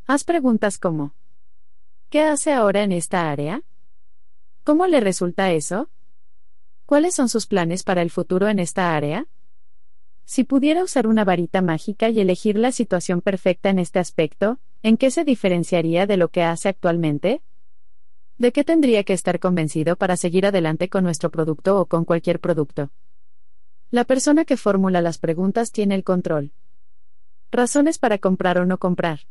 Haz 0.07 0.23
preguntas 0.23 0.79
como, 0.79 1.13
¿qué 2.09 2.21
hace 2.21 2.51
ahora 2.51 2.81
en 2.81 2.93
esta 2.93 3.29
área? 3.29 3.61
¿Cómo 4.63 4.87
le 4.87 5.01
resulta 5.01 5.51
eso? 5.51 5.91
¿Cuáles 6.87 7.13
son 7.13 7.29
sus 7.29 7.45
planes 7.45 7.83
para 7.83 8.01
el 8.01 8.09
futuro 8.09 8.47
en 8.47 8.57
esta 8.57 8.95
área? 8.95 9.27
Si 10.23 10.45
pudiera 10.45 10.83
usar 10.83 11.05
una 11.05 11.23
varita 11.25 11.61
mágica 11.61 12.09
y 12.09 12.19
elegir 12.19 12.57
la 12.57 12.71
situación 12.71 13.21
perfecta 13.21 13.69
en 13.69 13.77
este 13.77 13.99
aspecto, 13.99 14.57
¿en 14.81 14.97
qué 14.97 15.11
se 15.11 15.23
diferenciaría 15.23 16.07
de 16.07 16.17
lo 16.17 16.29
que 16.29 16.41
hace 16.41 16.69
actualmente? 16.69 17.43
¿De 18.37 18.51
qué 18.51 18.65
tendría 18.65 19.05
que 19.05 19.13
estar 19.13 19.39
convencido 19.39 19.95
para 19.95 20.17
seguir 20.17 20.45
adelante 20.45 20.89
con 20.89 21.05
nuestro 21.05 21.31
producto 21.31 21.79
o 21.79 21.85
con 21.85 22.03
cualquier 22.03 22.41
producto? 22.41 22.91
La 23.91 24.03
persona 24.03 24.43
que 24.43 24.57
formula 24.57 24.99
las 25.01 25.19
preguntas 25.19 25.71
tiene 25.71 25.95
el 25.95 26.03
control. 26.03 26.51
Razones 27.49 27.97
para 27.97 28.17
comprar 28.17 28.57
o 28.57 28.65
no 28.65 28.77
comprar. 28.77 29.21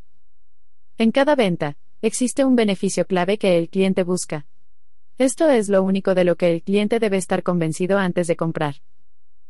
En 0.97 1.11
cada 1.13 1.35
venta, 1.35 1.77
existe 2.01 2.47
un 2.47 2.57
beneficio 2.57 3.07
clave 3.07 3.37
que 3.37 3.59
el 3.59 3.69
cliente 3.69 4.05
busca. 4.05 4.47
Esto 5.19 5.51
es 5.51 5.69
lo 5.69 5.83
único 5.83 6.15
de 6.15 6.25
lo 6.25 6.37
que 6.37 6.51
el 6.51 6.63
cliente 6.63 6.99
debe 6.99 7.19
estar 7.19 7.43
convencido 7.43 7.99
antes 7.99 8.27
de 8.27 8.37
comprar. 8.37 8.77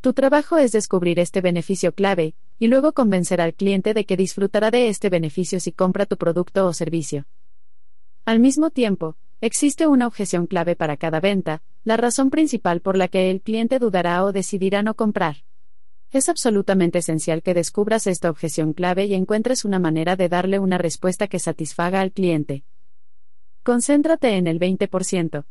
Tu 0.00 0.15
trabajo 0.15 0.58
es 0.58 0.73
descubrir 0.73 1.20
este 1.20 1.41
beneficio 1.41 1.94
clave, 1.94 2.34
y 2.58 2.66
luego 2.66 2.92
convencer 2.92 3.41
al 3.41 3.55
cliente 3.55 3.94
de 3.94 4.05
que 4.05 4.16
disfrutará 4.16 4.73
de 4.73 4.89
este 4.89 5.10
beneficio 5.10 5.60
si 5.60 5.70
compra 5.70 6.07
tu 6.07 6.16
producto 6.16 6.66
o 6.66 6.73
servicio. 6.73 7.26
Al 8.24 8.41
mismo 8.41 8.70
tiempo, 8.70 9.16
existe 9.44 9.86
una 9.86 10.06
objeción 10.06 10.47
clave 10.47 10.74
para 10.74 10.97
cada 10.97 11.20
venta, 11.20 11.62
la 11.84 11.98
razón 11.98 12.31
principal 12.31 12.81
por 12.81 12.97
la 12.97 13.08
que 13.08 13.31
el 13.31 13.42
cliente 13.42 13.78
dudará 13.78 14.24
o 14.24 14.32
decidirá 14.32 14.82
no 14.82 14.94
comprar. 14.94 15.44
Es 16.10 16.31
absolutamente 16.31 17.00
esencial 17.00 17.42
que 17.42 17.52
descubras 17.52 18.06
esta 18.06 18.31
objeción 18.31 18.73
clave 18.73 19.05
y 19.05 19.12
encuentres 19.12 19.66
una 19.66 19.78
manera 19.78 20.16
de 20.16 20.31
darle 20.31 20.58
una 20.58 20.78
respuesta 20.78 21.28
que 21.28 21.39
satisfaga 21.39 22.00
al 22.00 22.12
cliente. 22.12 22.64
Concéntrate 23.62 24.36
en 24.39 24.47
el 24.47 24.58
20%. 24.58 25.44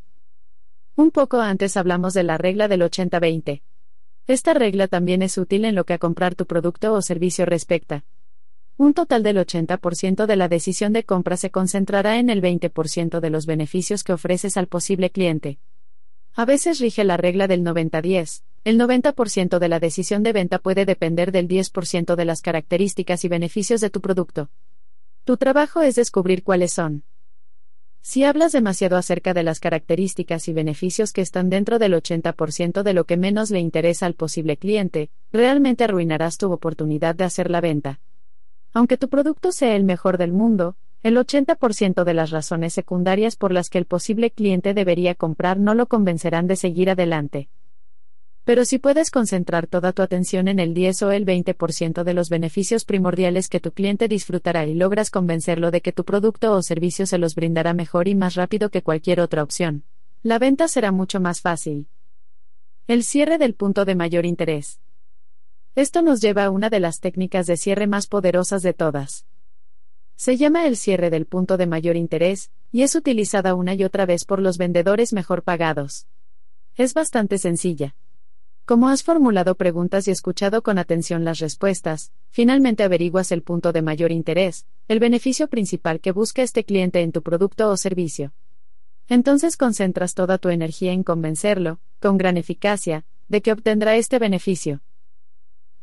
Un 0.95 1.11
poco 1.11 1.39
antes 1.39 1.77
hablamos 1.77 2.15
de 2.15 2.23
la 2.23 2.39
regla 2.39 2.67
del 2.67 2.81
80-20. 2.81 3.61
Esta 4.25 4.55
regla 4.55 4.87
también 4.87 5.21
es 5.21 5.37
útil 5.37 5.65
en 5.65 5.75
lo 5.75 5.85
que 5.85 5.93
a 5.93 5.99
comprar 5.99 6.33
tu 6.33 6.47
producto 6.47 6.93
o 6.93 7.01
servicio 7.03 7.45
respecta. 7.45 8.05
Un 8.77 8.95
total 8.95 9.21
del 9.21 9.37
80% 9.37 10.25
de 10.25 10.35
la 10.35 10.47
decisión 10.47 10.93
de 10.93 11.03
compra 11.03 11.37
se 11.37 11.51
concentrará 11.51 12.17
en 12.17 12.29
el 12.29 12.41
20% 12.41 13.19
de 13.19 13.29
los 13.29 13.45
beneficios 13.45 14.03
que 14.03 14.13
ofreces 14.13 14.57
al 14.57 14.67
posible 14.67 15.11
cliente. 15.11 15.59
A 16.33 16.45
veces 16.45 16.79
rige 16.79 17.03
la 17.03 17.15
regla 17.15 17.47
del 17.47 17.63
90-10. 17.63 18.41
El 18.63 18.79
90% 18.79 19.59
de 19.59 19.67
la 19.67 19.79
decisión 19.79 20.23
de 20.23 20.33
venta 20.33 20.57
puede 20.57 20.85
depender 20.85 21.31
del 21.31 21.47
10% 21.47 22.15
de 22.15 22.25
las 22.25 22.41
características 22.41 23.23
y 23.23 23.27
beneficios 23.27 23.79
de 23.79 23.91
tu 23.91 24.01
producto. 24.01 24.49
Tu 25.23 25.37
trabajo 25.37 25.81
es 25.81 25.93
descubrir 25.93 26.43
cuáles 26.43 26.73
son. 26.73 27.03
Si 28.01 28.23
hablas 28.23 28.51
demasiado 28.51 28.97
acerca 28.97 29.33
de 29.35 29.43
las 29.43 29.59
características 29.59 30.47
y 30.47 30.53
beneficios 30.53 31.13
que 31.13 31.21
están 31.21 31.49
dentro 31.49 31.77
del 31.77 31.93
80% 31.93 32.81
de 32.81 32.93
lo 32.93 33.05
que 33.05 33.17
menos 33.17 33.51
le 33.51 33.59
interesa 33.59 34.07
al 34.07 34.15
posible 34.15 34.57
cliente, 34.57 35.11
realmente 35.31 35.83
arruinarás 35.83 36.37
tu 36.37 36.51
oportunidad 36.51 37.15
de 37.15 37.23
hacer 37.25 37.51
la 37.51 37.61
venta. 37.61 38.01
Aunque 38.73 38.97
tu 38.97 39.07
producto 39.07 39.51
sea 39.51 39.75
el 39.75 39.83
mejor 39.83 40.17
del 40.17 40.31
mundo, 40.31 40.75
el 41.03 41.17
80% 41.17 42.03
de 42.03 42.13
las 42.13 42.31
razones 42.31 42.73
secundarias 42.73 43.35
por 43.35 43.51
las 43.51 43.69
que 43.69 43.77
el 43.77 43.85
posible 43.85 44.31
cliente 44.31 44.73
debería 44.73 45.15
comprar 45.15 45.59
no 45.59 45.75
lo 45.75 45.87
convencerán 45.87 46.47
de 46.47 46.55
seguir 46.55 46.89
adelante. 46.89 47.49
Pero 48.45 48.65
si 48.65 48.77
puedes 48.77 49.09
concentrar 49.09 49.67
toda 49.67 49.93
tu 49.93 50.01
atención 50.01 50.47
en 50.47 50.59
el 50.59 50.73
10 50.73 51.03
o 51.03 51.11
el 51.11 51.25
20% 51.25 52.03
de 52.03 52.13
los 52.13 52.29
beneficios 52.29 52.83
primordiales 52.83 53.47
que 53.47 53.61
tu 53.61 53.71
cliente 53.71 54.07
disfrutará 54.07 54.65
y 54.65 54.73
logras 54.73 55.11
convencerlo 55.11 55.71
de 55.71 55.81
que 55.81 55.93
tu 55.93 56.03
producto 56.03 56.51
o 56.53 56.61
servicio 56.61 57.05
se 57.05 57.17
los 57.17 57.35
brindará 57.35 57.73
mejor 57.73 58.07
y 58.07 58.15
más 58.15 58.35
rápido 58.35 58.69
que 58.69 58.81
cualquier 58.81 59.21
otra 59.21 59.43
opción, 59.43 59.83
la 60.23 60.39
venta 60.39 60.67
será 60.67 60.91
mucho 60.91 61.21
más 61.21 61.39
fácil. 61.39 61.87
El 62.87 63.03
cierre 63.03 63.37
del 63.37 63.53
punto 63.53 63.85
de 63.85 63.95
mayor 63.95 64.25
interés. 64.25 64.81
Esto 65.75 66.03
nos 66.03 66.21
lleva 66.21 66.45
a 66.45 66.49
una 66.51 66.69
de 66.69 66.79
las 66.79 66.99
técnicas 66.99 67.47
de 67.47 67.57
cierre 67.57 67.87
más 67.87 68.05
poderosas 68.05 68.61
de 68.61 68.73
todas. 68.73 69.25
Se 70.15 70.37
llama 70.37 70.67
el 70.67 70.77
cierre 70.77 71.09
del 71.09 71.25
punto 71.25 71.57
de 71.57 71.65
mayor 71.65 71.95
interés, 71.95 72.51
y 72.71 72.83
es 72.83 72.93
utilizada 72.93 73.55
una 73.55 73.73
y 73.73 73.83
otra 73.83 74.05
vez 74.05 74.23
por 74.25 74.39
los 74.39 74.59
vendedores 74.59 75.13
mejor 75.13 75.41
pagados. 75.41 76.05
Es 76.75 76.93
bastante 76.93 77.39
sencilla. 77.39 77.95
Como 78.65 78.87
has 78.87 79.01
formulado 79.01 79.55
preguntas 79.55 80.07
y 80.07 80.11
escuchado 80.11 80.61
con 80.61 80.77
atención 80.77 81.25
las 81.25 81.39
respuestas, 81.39 82.11
finalmente 82.29 82.83
averiguas 82.83 83.31
el 83.31 83.41
punto 83.41 83.73
de 83.73 83.81
mayor 83.81 84.11
interés, 84.11 84.67
el 84.87 84.99
beneficio 84.99 85.47
principal 85.47 85.99
que 86.01 86.11
busca 86.11 86.43
este 86.43 86.65
cliente 86.65 87.01
en 87.01 87.11
tu 87.11 87.23
producto 87.23 87.71
o 87.71 87.77
servicio. 87.77 88.31
Entonces 89.09 89.57
concentras 89.57 90.13
toda 90.13 90.37
tu 90.37 90.49
energía 90.49 90.93
en 90.93 91.03
convencerlo, 91.03 91.79
con 91.99 92.17
gran 92.17 92.37
eficacia, 92.37 93.05
de 93.27 93.41
que 93.41 93.51
obtendrá 93.51 93.95
este 93.95 94.19
beneficio. 94.19 94.81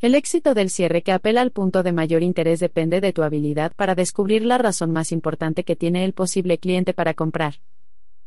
El 0.01 0.15
éxito 0.15 0.55
del 0.55 0.71
cierre 0.71 1.03
que 1.03 1.13
apela 1.13 1.43
al 1.43 1.51
punto 1.51 1.83
de 1.83 1.93
mayor 1.93 2.23
interés 2.23 2.59
depende 2.59 3.03
de 3.03 3.13
tu 3.13 3.23
habilidad 3.23 3.73
para 3.77 3.95
descubrir 3.95 4.47
la 4.47 4.57
razón 4.57 4.93
más 4.93 5.13
importante 5.13 5.63
que 5.63 5.77
tiene 5.77 6.07
el 6.07 6.15
posible 6.15 6.57
cliente 6.57 6.95
para 6.95 7.13
comprar. 7.13 7.57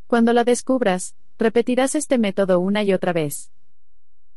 Cuando 0.06 0.34
la 0.34 0.44
descubras, 0.44 1.16
repetirás 1.40 1.96
este 1.96 2.20
método 2.20 2.60
una 2.60 2.84
y 2.84 2.94
otra 2.94 3.12
vez. 3.12 3.52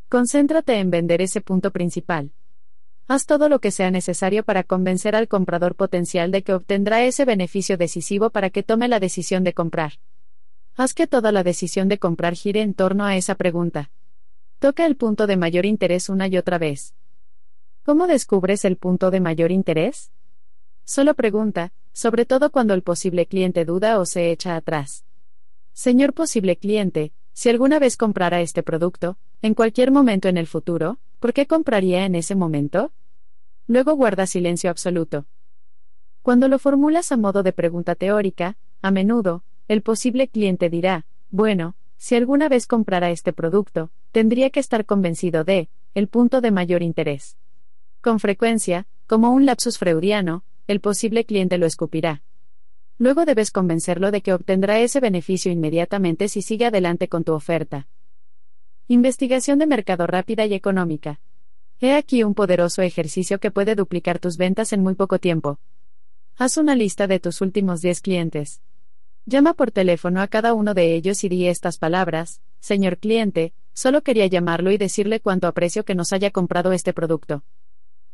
Concéntrate 0.09 0.79
en 0.79 0.91
vender 0.91 1.21
ese 1.21 1.43
punto 1.43 1.73
principal. 1.73 2.33
Haz 3.07 3.27
todo 3.27 3.51
lo 3.51 3.59
que 3.59 3.71
sea 3.71 3.91
necesario 3.91 4.43
para 4.43 4.65
convencer 4.65 5.15
al 5.15 5.29
comprador 5.29 5.75
potencial 5.75 6.31
de 6.31 6.43
que 6.43 6.55
obtendrá 6.55 7.05
ese 7.05 7.27
beneficio 7.27 7.77
decisivo 7.77 8.31
para 8.31 8.49
que 8.49 8.63
tome 8.63 8.89
la 8.89 8.99
decisión 8.99 9.45
de 9.45 9.53
comprar. 9.53 9.93
Haz 10.75 10.95
que 10.95 11.07
toda 11.07 11.33
la 11.33 11.43
decisión 11.43 11.89
de 11.89 11.99
comprar 11.99 12.33
gire 12.33 12.63
en 12.63 12.73
torno 12.73 13.05
a 13.05 13.15
esa 13.15 13.35
pregunta. 13.35 13.91
Toca 14.59 14.87
el 14.87 14.97
punto 14.97 15.27
de 15.27 15.37
mayor 15.37 15.67
interés 15.67 16.09
una 16.09 16.29
y 16.29 16.39
otra 16.39 16.57
vez. 16.57 16.95
¿Cómo 17.87 18.09
descubres 18.09 18.65
el 18.65 18.77
punto 18.77 19.13
de 19.13 19.21
mayor 19.21 19.53
interés? 19.53 20.11
Solo 20.83 21.15
pregunta, 21.15 21.73
sobre 21.93 22.27
todo 22.27 22.51
cuando 22.51 22.75
el 22.75 22.83
posible 22.83 23.27
cliente 23.27 23.65
duda 23.65 24.01
o 24.01 24.05
se 24.05 24.33
echa 24.33 24.57
atrás. 24.57 25.05
Señor 25.73 26.13
posible 26.13 26.57
cliente, 26.57 27.13
si 27.33 27.49
alguna 27.49 27.79
vez 27.79 27.97
comprara 27.97 28.41
este 28.41 28.65
producto, 28.65 29.19
en 29.41 29.55
cualquier 29.55 29.93
momento 29.93 30.27
en 30.27 30.37
el 30.37 30.49
futuro, 30.49 30.99
¿por 31.21 31.33
qué 31.33 31.47
compraría 31.47 32.05
en 32.05 32.17
ese 32.17 32.35
momento? 32.35 32.91
Luego 33.69 33.95
guarda 33.95 34.27
silencio 34.27 34.69
absoluto. 34.69 35.27
Cuando 36.23 36.49
lo 36.49 36.59
formulas 36.59 37.13
a 37.13 37.17
modo 37.17 37.45
de 37.45 37.53
pregunta 37.53 37.95
teórica, 37.95 38.57
a 38.83 38.91
menudo, 38.91 39.45
el 39.69 39.83
posible 39.83 40.27
cliente 40.27 40.71
dirá, 40.71 41.07
bueno, 41.31 41.77
si 41.99 42.17
alguna 42.17 42.49
vez 42.49 42.67
comprara 42.67 43.13
este 43.13 43.33
producto, 43.33 43.93
tendría 44.11 44.51
que 44.51 44.59
estar 44.59 44.87
convencido 44.87 45.45
de, 45.45 45.69
el 45.95 46.09
punto 46.09 46.41
de 46.41 46.51
mayor 46.51 46.83
interés. 46.83 47.37
Con 48.07 48.21
frecuencia, 48.21 48.87
como 49.09 49.33
un 49.33 49.47
lapsus 49.47 49.79
freudiano, 49.79 50.45
el 50.69 50.81
posible 50.81 51.25
cliente 51.25 51.59
lo 51.59 51.67
escupirá. 51.67 52.23
Luego 52.99 53.25
debes 53.25 53.51
convencerlo 53.51 54.13
de 54.13 54.21
que 54.21 54.33
obtendrá 54.33 54.79
ese 54.79 55.01
beneficio 55.01 55.51
inmediatamente 55.51 56.29
si 56.29 56.41
sigue 56.41 56.67
adelante 56.67 57.09
con 57.09 57.25
tu 57.25 57.33
oferta. 57.33 57.89
Investigación 58.87 59.59
de 59.59 59.67
mercado 59.67 60.07
rápida 60.07 60.47
y 60.47 60.55
económica. 60.55 61.19
He 61.81 61.95
aquí 61.95 62.23
un 62.23 62.35
poderoso 62.35 62.81
ejercicio 62.81 63.41
que 63.41 63.51
puede 63.51 63.75
duplicar 63.75 64.21
tus 64.21 64.37
ventas 64.37 64.73
en 64.73 64.85
muy 64.85 64.95
poco 64.95 65.19
tiempo. 65.19 65.59
Haz 66.37 66.59
una 66.59 66.77
lista 66.77 67.09
de 67.09 67.19
tus 67.19 67.41
últimos 67.41 67.81
10 67.81 68.03
clientes. 68.03 68.63
Llama 69.25 69.53
por 69.55 69.73
teléfono 69.73 70.21
a 70.21 70.29
cada 70.29 70.55
uno 70.55 70.75
de 70.75 70.95
ellos 70.95 71.25
y 71.25 71.29
di 71.29 71.49
estas 71.49 71.79
palabras, 71.79 72.41
Señor 72.61 72.99
cliente, 72.99 73.53
solo 73.73 74.03
quería 74.03 74.29
llamarlo 74.29 74.71
y 74.71 74.79
decirle 74.79 75.19
cuánto 75.19 75.49
aprecio 75.49 75.85
que 75.85 75.97
nos 75.97 76.13
haya 76.13 76.31
comprado 76.31 76.71
este 76.71 76.93
producto. 76.93 77.43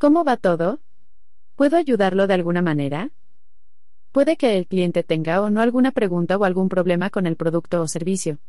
¿Cómo 0.03 0.25
va 0.25 0.37
todo? 0.37 0.81
¿Puedo 1.55 1.77
ayudarlo 1.77 2.27
de 2.27 2.35
alguna 2.35 2.61
manera? 2.61 3.13
Puede 4.11 4.37
que 4.37 4.59
el 4.59 4.67
cliente 4.67 5.05
tenga 5.05 5.41
o 5.41 5.49
no 5.49 5.61
alguna 5.61 5.93
pregunta 5.93 6.37
o 6.37 6.43
algún 6.43 6.69
problema 6.69 7.09
con 7.09 7.25
el 7.25 7.37
producto 7.37 7.81
o 7.81 7.87
servicio. 7.87 8.41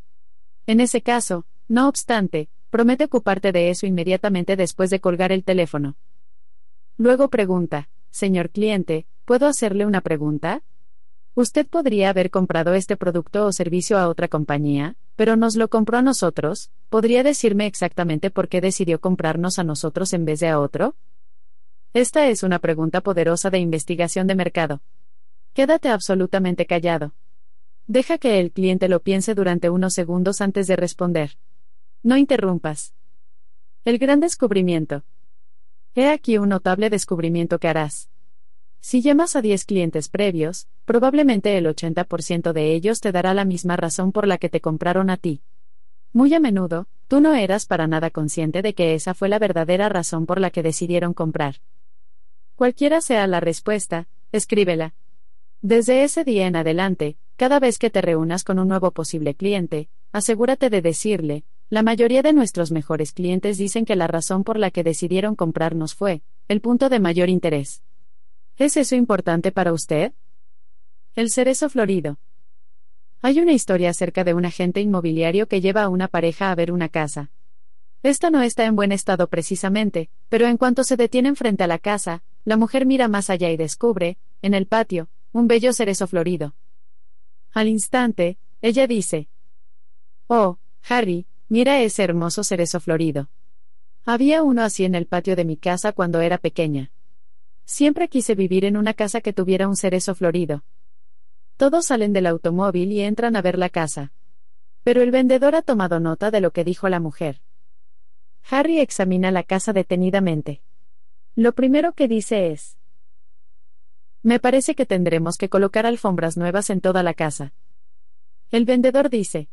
En 0.66 0.80
ese 0.80 1.04
caso, 1.04 1.46
no 1.68 1.88
obstante, 1.88 2.50
promete 2.72 3.04
ocuparte 3.04 3.52
de 3.52 3.70
eso 3.70 3.86
inmediatamente 3.86 4.56
después 4.56 4.90
de 4.90 5.00
colgar 5.00 5.32
el 5.32 5.44
teléfono. 5.44 5.96
Luego 6.98 7.30
pregunta, 7.30 7.88
señor 8.10 8.50
cliente, 8.50 9.06
¿puedo 9.24 9.46
hacerle 9.46 9.86
una 9.86 10.02
pregunta? 10.02 10.64
Usted 11.36 11.68
podría 11.68 12.10
haber 12.10 12.32
comprado 12.32 12.74
este 12.74 12.98
producto 12.98 13.46
o 13.46 13.52
servicio 13.52 14.00
a 14.00 14.10
otra 14.10 14.28
compañía, 14.28 14.96
pero 15.16 15.36
nos 15.36 15.56
lo 15.56 15.68
compró 15.68 16.00
a 16.00 16.02
nosotros, 16.02 16.72
¿podría 16.90 17.22
decirme 17.22 17.68
exactamente 17.68 18.32
por 18.32 18.48
qué 18.48 18.60
decidió 18.60 19.00
comprarnos 19.00 19.60
a 19.60 19.64
nosotros 19.64 20.14
en 20.14 20.26
vez 20.26 20.40
de 20.40 20.48
a 20.48 20.60
otro? 20.60 20.96
Esta 21.94 22.28
es 22.28 22.42
una 22.42 22.58
pregunta 22.58 23.02
poderosa 23.02 23.52
de 23.52 23.60
investigación 23.60 24.26
de 24.26 24.34
mercado. 24.34 24.82
Quédate 25.54 25.90
absolutamente 25.90 26.66
callado. 26.66 27.14
Deja 27.86 28.18
que 28.18 28.40
el 28.40 28.52
cliente 28.52 28.88
lo 28.90 29.02
piense 29.02 29.36
durante 29.36 29.70
unos 29.70 29.94
segundos 29.94 30.42
antes 30.42 30.66
de 30.66 30.76
responder. 30.76 31.38
No 32.02 32.18
interrumpas. 32.18 32.96
El 33.86 34.00
gran 34.00 34.20
descubrimiento. 34.20 35.04
He 35.94 36.10
aquí 36.10 36.40
un 36.40 36.50
notable 36.50 36.90
descubrimiento 36.90 37.60
que 37.60 37.68
harás. 37.68 38.10
Si 38.80 39.04
llamas 39.04 39.36
a 39.36 39.44
10 39.44 39.64
clientes 39.66 40.10
previos, 40.10 40.68
probablemente 40.86 41.56
el 41.60 41.68
80% 41.68 42.54
de 42.54 42.74
ellos 42.74 43.02
te 43.02 43.12
dará 43.12 43.36
la 43.36 43.46
misma 43.46 43.78
razón 43.78 44.12
por 44.12 44.26
la 44.26 44.40
que 44.40 44.50
te 44.50 44.62
compraron 44.62 45.12
a 45.12 45.18
ti. 45.18 45.44
Muy 46.12 46.34
a 46.34 46.40
menudo, 46.40 46.88
tú 47.08 47.22
no 47.22 47.36
eras 47.36 47.68
para 47.68 47.86
nada 47.86 48.10
consciente 48.10 48.64
de 48.64 48.74
que 48.74 48.96
esa 48.96 49.14
fue 49.14 49.30
la 49.30 49.38
verdadera 49.38 49.90
razón 49.90 50.26
por 50.26 50.42
la 50.42 50.50
que 50.50 50.64
decidieron 50.64 51.14
comprar. 51.14 51.58
Cualquiera 52.56 53.02
sea 53.02 53.28
la 53.28 53.40
respuesta, 53.40 54.08
escríbela, 54.32 54.94
desde 55.66 56.04
ese 56.04 56.26
día 56.26 56.46
en 56.46 56.58
adelante, 56.58 57.16
cada 57.38 57.58
vez 57.58 57.80
que 57.80 57.90
te 57.90 58.02
reúnas 58.02 58.44
con 58.44 58.60
un 58.60 58.68
nuevo 58.68 58.92
posible 58.92 59.34
cliente, 59.34 59.88
asegúrate 60.12 60.70
de 60.70 60.82
decirle, 60.82 61.46
la 61.70 61.84
mayoría 61.84 62.22
de 62.22 62.34
nuestros 62.34 62.74
mejores 62.74 63.14
clientes 63.14 63.58
dicen 63.58 63.86
que 63.86 63.96
la 63.96 64.08
razón 64.08 64.44
por 64.44 64.60
la 64.60 64.72
que 64.72 64.84
decidieron 64.84 65.38
comprarnos 65.38 65.96
fue, 65.96 66.22
el 66.50 66.60
punto 66.60 66.90
de 66.90 67.00
mayor 67.00 67.30
interés. 67.30 67.82
¿Es 68.58 68.76
eso 68.76 68.98
importante 68.98 69.54
para 69.54 69.72
usted? 69.72 70.12
El 71.16 71.32
cerezo 71.32 71.70
florido. 71.70 72.20
Hay 73.22 73.40
una 73.40 73.54
historia 73.54 73.92
acerca 73.92 74.26
de 74.26 74.34
un 74.34 74.44
agente 74.44 74.82
inmobiliario 74.82 75.48
que 75.48 75.62
lleva 75.62 75.84
a 75.84 75.90
una 75.90 76.10
pareja 76.10 76.52
a 76.52 76.56
ver 76.56 76.74
una 76.74 76.90
casa. 76.90 77.32
Esta 78.04 78.30
no 78.30 78.42
está 78.42 78.66
en 78.66 78.76
buen 78.76 78.92
estado 78.92 79.28
precisamente, 79.28 80.10
pero 80.28 80.46
en 80.46 80.58
cuanto 80.58 80.84
se 80.84 80.98
detienen 80.98 81.38
frente 81.38 81.64
a 81.64 81.68
la 81.68 81.80
casa, 81.80 82.22
la 82.46 82.58
mujer 82.58 82.86
mira 82.86 83.08
más 83.08 83.30
allá 83.30 83.50
y 83.50 83.58
descubre, 83.58 84.18
en 84.42 84.54
el 84.54 84.68
patio, 84.68 85.10
un 85.32 85.48
bello 85.48 85.74
cerezo 85.74 86.08
florido. 86.08 86.56
Al 87.52 87.68
instante, 87.68 88.38
ella 88.62 88.88
dice, 88.88 89.28
Oh, 90.28 90.58
Harry, 90.88 91.28
mira 91.48 91.82
ese 91.82 92.04
hermoso 92.04 92.44
cerezo 92.44 92.80
florido. 92.80 93.30
Había 94.06 94.44
uno 94.44 94.64
así 94.64 94.84
en 94.84 94.96
el 94.96 95.06
patio 95.06 95.36
de 95.36 95.46
mi 95.46 95.56
casa 95.56 95.94
cuando 95.94 96.20
era 96.20 96.38
pequeña. 96.38 96.92
Siempre 97.66 98.10
quise 98.10 98.36
vivir 98.36 98.66
en 98.66 98.76
una 98.76 98.94
casa 98.94 99.22
que 99.22 99.32
tuviera 99.32 99.68
un 99.68 99.78
cerezo 99.78 100.16
florido. 100.16 100.66
Todos 101.56 101.86
salen 101.86 102.12
del 102.12 102.26
automóvil 102.26 102.92
y 102.92 103.02
entran 103.02 103.36
a 103.36 103.42
ver 103.42 103.58
la 103.58 103.70
casa. 103.70 104.12
Pero 104.84 105.02
el 105.02 105.12
vendedor 105.12 105.56
ha 105.56 105.62
tomado 105.62 106.00
nota 106.00 106.32
de 106.32 106.42
lo 106.42 106.52
que 106.52 106.66
dijo 106.66 106.90
la 106.90 107.00
mujer. 107.00 107.42
Harry 108.50 108.80
examina 108.80 109.32
la 109.32 109.44
casa 109.44 109.72
detenidamente. 109.72 110.62
Lo 111.36 111.54
primero 111.54 111.94
que 111.94 112.08
dice 112.08 112.52
es, 112.52 112.78
me 114.22 114.40
parece 114.40 114.74
que 114.74 114.86
tendremos 114.86 115.38
que 115.38 115.50
colocar 115.50 115.86
alfombras 115.86 116.38
nuevas 116.38 116.70
en 116.70 116.80
toda 116.80 117.04
la 117.04 117.14
casa. 117.14 117.54
El 118.52 118.64
vendedor 118.64 119.10
dice. 119.10 119.50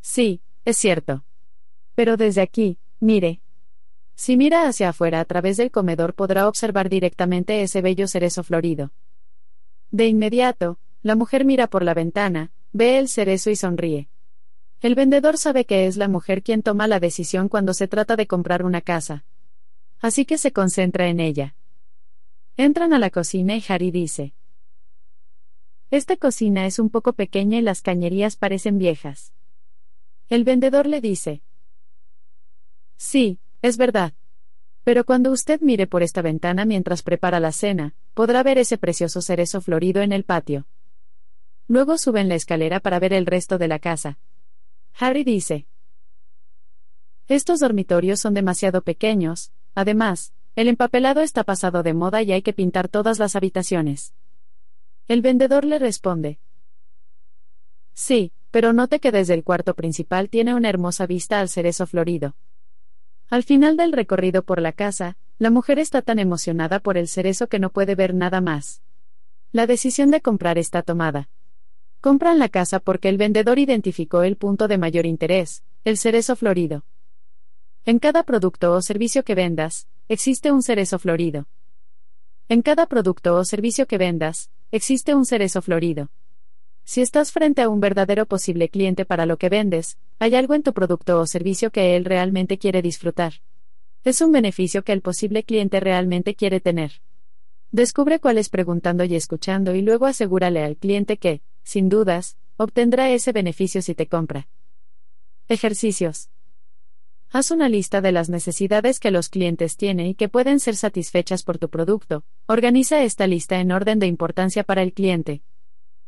Sí, 0.00 0.40
es 0.64 0.76
cierto. 0.76 1.24
Pero 1.96 2.16
desde 2.16 2.42
aquí, 2.42 2.78
mire. 3.00 3.40
Si 4.14 4.36
mira 4.36 4.68
hacia 4.68 4.90
afuera 4.90 5.18
a 5.18 5.24
través 5.24 5.56
del 5.56 5.72
comedor 5.72 6.14
podrá 6.14 6.46
observar 6.46 6.88
directamente 6.88 7.62
ese 7.62 7.82
bello 7.82 8.06
cerezo 8.06 8.44
florido. 8.44 8.92
De 9.90 10.06
inmediato, 10.06 10.78
la 11.02 11.16
mujer 11.16 11.44
mira 11.44 11.66
por 11.66 11.82
la 11.82 11.94
ventana, 11.94 12.52
ve 12.72 12.98
el 12.98 13.08
cerezo 13.08 13.50
y 13.50 13.56
sonríe. 13.56 14.08
El 14.80 14.94
vendedor 14.94 15.38
sabe 15.38 15.64
que 15.64 15.86
es 15.86 15.96
la 15.96 16.06
mujer 16.06 16.44
quien 16.44 16.62
toma 16.62 16.86
la 16.86 17.00
decisión 17.00 17.48
cuando 17.48 17.74
se 17.74 17.88
trata 17.88 18.14
de 18.14 18.28
comprar 18.28 18.64
una 18.64 18.80
casa. 18.80 19.24
Así 20.00 20.24
que 20.24 20.38
se 20.38 20.52
concentra 20.52 21.08
en 21.08 21.20
ella. 21.20 21.54
Entran 22.56 22.92
a 22.92 22.98
la 22.98 23.10
cocina 23.10 23.56
y 23.56 23.64
Harry 23.68 23.90
dice. 23.90 24.34
Esta 25.90 26.16
cocina 26.16 26.66
es 26.66 26.78
un 26.78 26.90
poco 26.90 27.14
pequeña 27.14 27.58
y 27.58 27.62
las 27.62 27.82
cañerías 27.82 28.36
parecen 28.36 28.78
viejas. 28.78 29.32
El 30.28 30.44
vendedor 30.44 30.86
le 30.86 31.00
dice. 31.00 31.42
Sí, 32.96 33.38
es 33.62 33.76
verdad. 33.76 34.12
Pero 34.84 35.04
cuando 35.04 35.32
usted 35.32 35.60
mire 35.60 35.86
por 35.86 36.02
esta 36.02 36.22
ventana 36.22 36.64
mientras 36.64 37.02
prepara 37.02 37.40
la 37.40 37.52
cena, 37.52 37.94
podrá 38.14 38.42
ver 38.42 38.58
ese 38.58 38.78
precioso 38.78 39.22
cerezo 39.22 39.60
florido 39.60 40.02
en 40.02 40.12
el 40.12 40.24
patio. 40.24 40.66
Luego 41.66 41.98
suben 41.98 42.28
la 42.28 42.34
escalera 42.34 42.80
para 42.80 42.98
ver 42.98 43.12
el 43.12 43.26
resto 43.26 43.58
de 43.58 43.68
la 43.68 43.78
casa. 43.78 44.18
Harry 44.98 45.24
dice. 45.24 45.66
Estos 47.28 47.60
dormitorios 47.60 48.20
son 48.20 48.34
demasiado 48.34 48.82
pequeños, 48.82 49.52
además, 49.78 50.32
el 50.56 50.66
empapelado 50.66 51.20
está 51.20 51.44
pasado 51.44 51.84
de 51.84 51.94
moda 51.94 52.20
y 52.22 52.32
hay 52.32 52.42
que 52.42 52.52
pintar 52.52 52.88
todas 52.88 53.20
las 53.20 53.36
habitaciones. 53.36 54.12
El 55.06 55.22
vendedor 55.22 55.64
le 55.64 55.78
responde. 55.78 56.40
Sí, 57.94 58.32
Pero 58.50 58.72
note 58.72 58.98
que 58.98 59.12
desde 59.12 59.34
el 59.34 59.44
cuarto 59.44 59.74
principal 59.74 60.30
tiene 60.30 60.54
una 60.54 60.68
hermosa 60.68 61.06
vista 61.06 61.38
al 61.38 61.48
cerezo 61.48 61.86
florido. 61.86 62.34
Al 63.28 63.44
final 63.44 63.76
del 63.76 63.92
recorrido 63.92 64.42
por 64.42 64.60
la 64.60 64.72
casa, 64.72 65.16
la 65.38 65.50
mujer 65.50 65.78
está 65.78 66.02
tan 66.02 66.18
emocionada 66.18 66.80
por 66.80 66.96
el 66.96 67.06
cerezo 67.06 67.46
que 67.46 67.60
no 67.60 67.70
puede 67.70 67.94
ver 67.94 68.14
nada 68.14 68.40
más. 68.40 68.82
La 69.52 69.66
decisión 69.66 70.10
de 70.10 70.22
comprar 70.22 70.58
está 70.58 70.82
tomada. 70.82 71.28
Compran 72.00 72.38
la 72.38 72.48
casa 72.48 72.80
porque 72.80 73.08
el 73.10 73.18
vendedor 73.18 73.58
identificó 73.58 74.22
el 74.22 74.36
punto 74.36 74.66
de 74.66 74.78
mayor 74.78 75.06
interés, 75.06 75.62
el 75.84 75.98
cerezo 75.98 76.34
florido. 76.34 76.84
En 77.88 78.00
cada 78.00 78.22
producto 78.22 78.74
o 78.74 78.82
servicio 78.82 79.24
que 79.24 79.34
vendas, 79.34 79.88
existe 80.10 80.52
un 80.52 80.62
cerezo 80.62 80.98
florido. 80.98 81.46
En 82.50 82.60
cada 82.60 82.84
producto 82.84 83.34
o 83.36 83.46
servicio 83.46 83.86
que 83.86 83.96
vendas, 83.96 84.50
existe 84.70 85.14
un 85.14 85.24
cerezo 85.24 85.62
florido. 85.62 86.10
Si 86.84 87.00
estás 87.00 87.32
frente 87.32 87.62
a 87.62 87.70
un 87.70 87.80
verdadero 87.80 88.26
posible 88.26 88.68
cliente 88.68 89.06
para 89.06 89.24
lo 89.24 89.38
que 89.38 89.48
vendes, 89.48 89.96
hay 90.18 90.34
algo 90.34 90.52
en 90.52 90.64
tu 90.64 90.74
producto 90.74 91.18
o 91.18 91.26
servicio 91.26 91.70
que 91.70 91.96
él 91.96 92.04
realmente 92.04 92.58
quiere 92.58 92.82
disfrutar. 92.82 93.40
Es 94.04 94.20
un 94.20 94.32
beneficio 94.32 94.84
que 94.84 94.92
el 94.92 95.00
posible 95.00 95.42
cliente 95.44 95.80
realmente 95.80 96.34
quiere 96.34 96.60
tener. 96.60 97.00
Descubre 97.72 98.20
cuál 98.20 98.36
es 98.36 98.50
preguntando 98.50 99.04
y 99.04 99.14
escuchando 99.14 99.74
y 99.74 99.80
luego 99.80 100.04
asegúrale 100.04 100.62
al 100.62 100.76
cliente 100.76 101.16
que, 101.16 101.40
sin 101.62 101.88
dudas, 101.88 102.36
obtendrá 102.58 103.08
ese 103.08 103.32
beneficio 103.32 103.80
si 103.80 103.94
te 103.94 104.08
compra. 104.08 104.46
Ejercicios. 105.48 106.28
Haz 107.30 107.50
una 107.50 107.68
lista 107.68 108.00
de 108.00 108.10
las 108.10 108.30
necesidades 108.30 108.98
que 108.98 109.10
los 109.10 109.28
clientes 109.28 109.76
tienen 109.76 110.06
y 110.06 110.14
que 110.14 110.30
pueden 110.30 110.60
ser 110.60 110.76
satisfechas 110.76 111.42
por 111.42 111.58
tu 111.58 111.68
producto. 111.68 112.24
Organiza 112.46 113.02
esta 113.02 113.26
lista 113.26 113.60
en 113.60 113.70
orden 113.70 113.98
de 113.98 114.06
importancia 114.06 114.64
para 114.64 114.82
el 114.82 114.94
cliente. 114.94 115.42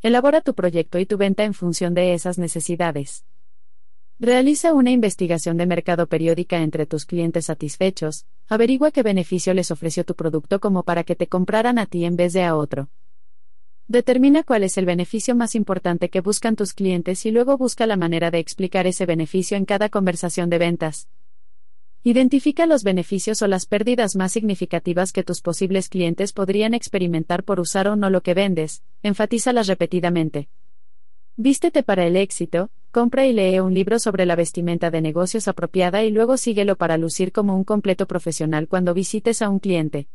Elabora 0.00 0.40
tu 0.40 0.54
proyecto 0.54 0.98
y 0.98 1.04
tu 1.04 1.18
venta 1.18 1.44
en 1.44 1.52
función 1.52 1.92
de 1.92 2.14
esas 2.14 2.38
necesidades. 2.38 3.26
Realiza 4.18 4.72
una 4.72 4.92
investigación 4.92 5.58
de 5.58 5.66
mercado 5.66 6.06
periódica 6.06 6.62
entre 6.62 6.86
tus 6.86 7.04
clientes 7.04 7.46
satisfechos, 7.46 8.24
averigua 8.48 8.90
qué 8.90 9.02
beneficio 9.02 9.52
les 9.52 9.70
ofreció 9.70 10.04
tu 10.04 10.14
producto 10.14 10.58
como 10.58 10.84
para 10.84 11.04
que 11.04 11.16
te 11.16 11.26
compraran 11.26 11.78
a 11.78 11.84
ti 11.84 12.06
en 12.06 12.16
vez 12.16 12.32
de 12.32 12.44
a 12.44 12.56
otro. 12.56 12.88
Determina 13.90 14.44
cuál 14.44 14.62
es 14.62 14.78
el 14.78 14.86
beneficio 14.86 15.34
más 15.34 15.56
importante 15.56 16.10
que 16.10 16.20
buscan 16.20 16.54
tus 16.54 16.74
clientes 16.74 17.26
y 17.26 17.32
luego 17.32 17.58
busca 17.58 17.88
la 17.88 17.96
manera 17.96 18.30
de 18.30 18.38
explicar 18.38 18.86
ese 18.86 19.04
beneficio 19.04 19.56
en 19.56 19.64
cada 19.64 19.88
conversación 19.88 20.48
de 20.48 20.58
ventas. 20.58 21.08
Identifica 22.04 22.66
los 22.66 22.84
beneficios 22.84 23.42
o 23.42 23.48
las 23.48 23.66
pérdidas 23.66 24.14
más 24.14 24.30
significativas 24.30 25.10
que 25.10 25.24
tus 25.24 25.40
posibles 25.40 25.88
clientes 25.88 26.32
podrían 26.32 26.72
experimentar 26.72 27.42
por 27.42 27.58
usar 27.58 27.88
o 27.88 27.96
no 27.96 28.10
lo 28.10 28.20
que 28.20 28.32
vendes, 28.32 28.84
enfatízalas 29.02 29.66
repetidamente. 29.66 30.48
Vístete 31.34 31.82
para 31.82 32.06
el 32.06 32.14
éxito, 32.14 32.70
compra 32.92 33.26
y 33.26 33.32
lee 33.32 33.58
un 33.58 33.74
libro 33.74 33.98
sobre 33.98 34.24
la 34.24 34.36
vestimenta 34.36 34.92
de 34.92 35.00
negocios 35.00 35.48
apropiada 35.48 36.04
y 36.04 36.12
luego 36.12 36.36
síguelo 36.36 36.76
para 36.76 36.96
lucir 36.96 37.32
como 37.32 37.56
un 37.56 37.64
completo 37.64 38.06
profesional 38.06 38.68
cuando 38.68 38.94
visites 38.94 39.42
a 39.42 39.48
un 39.48 39.58
cliente. 39.58 40.06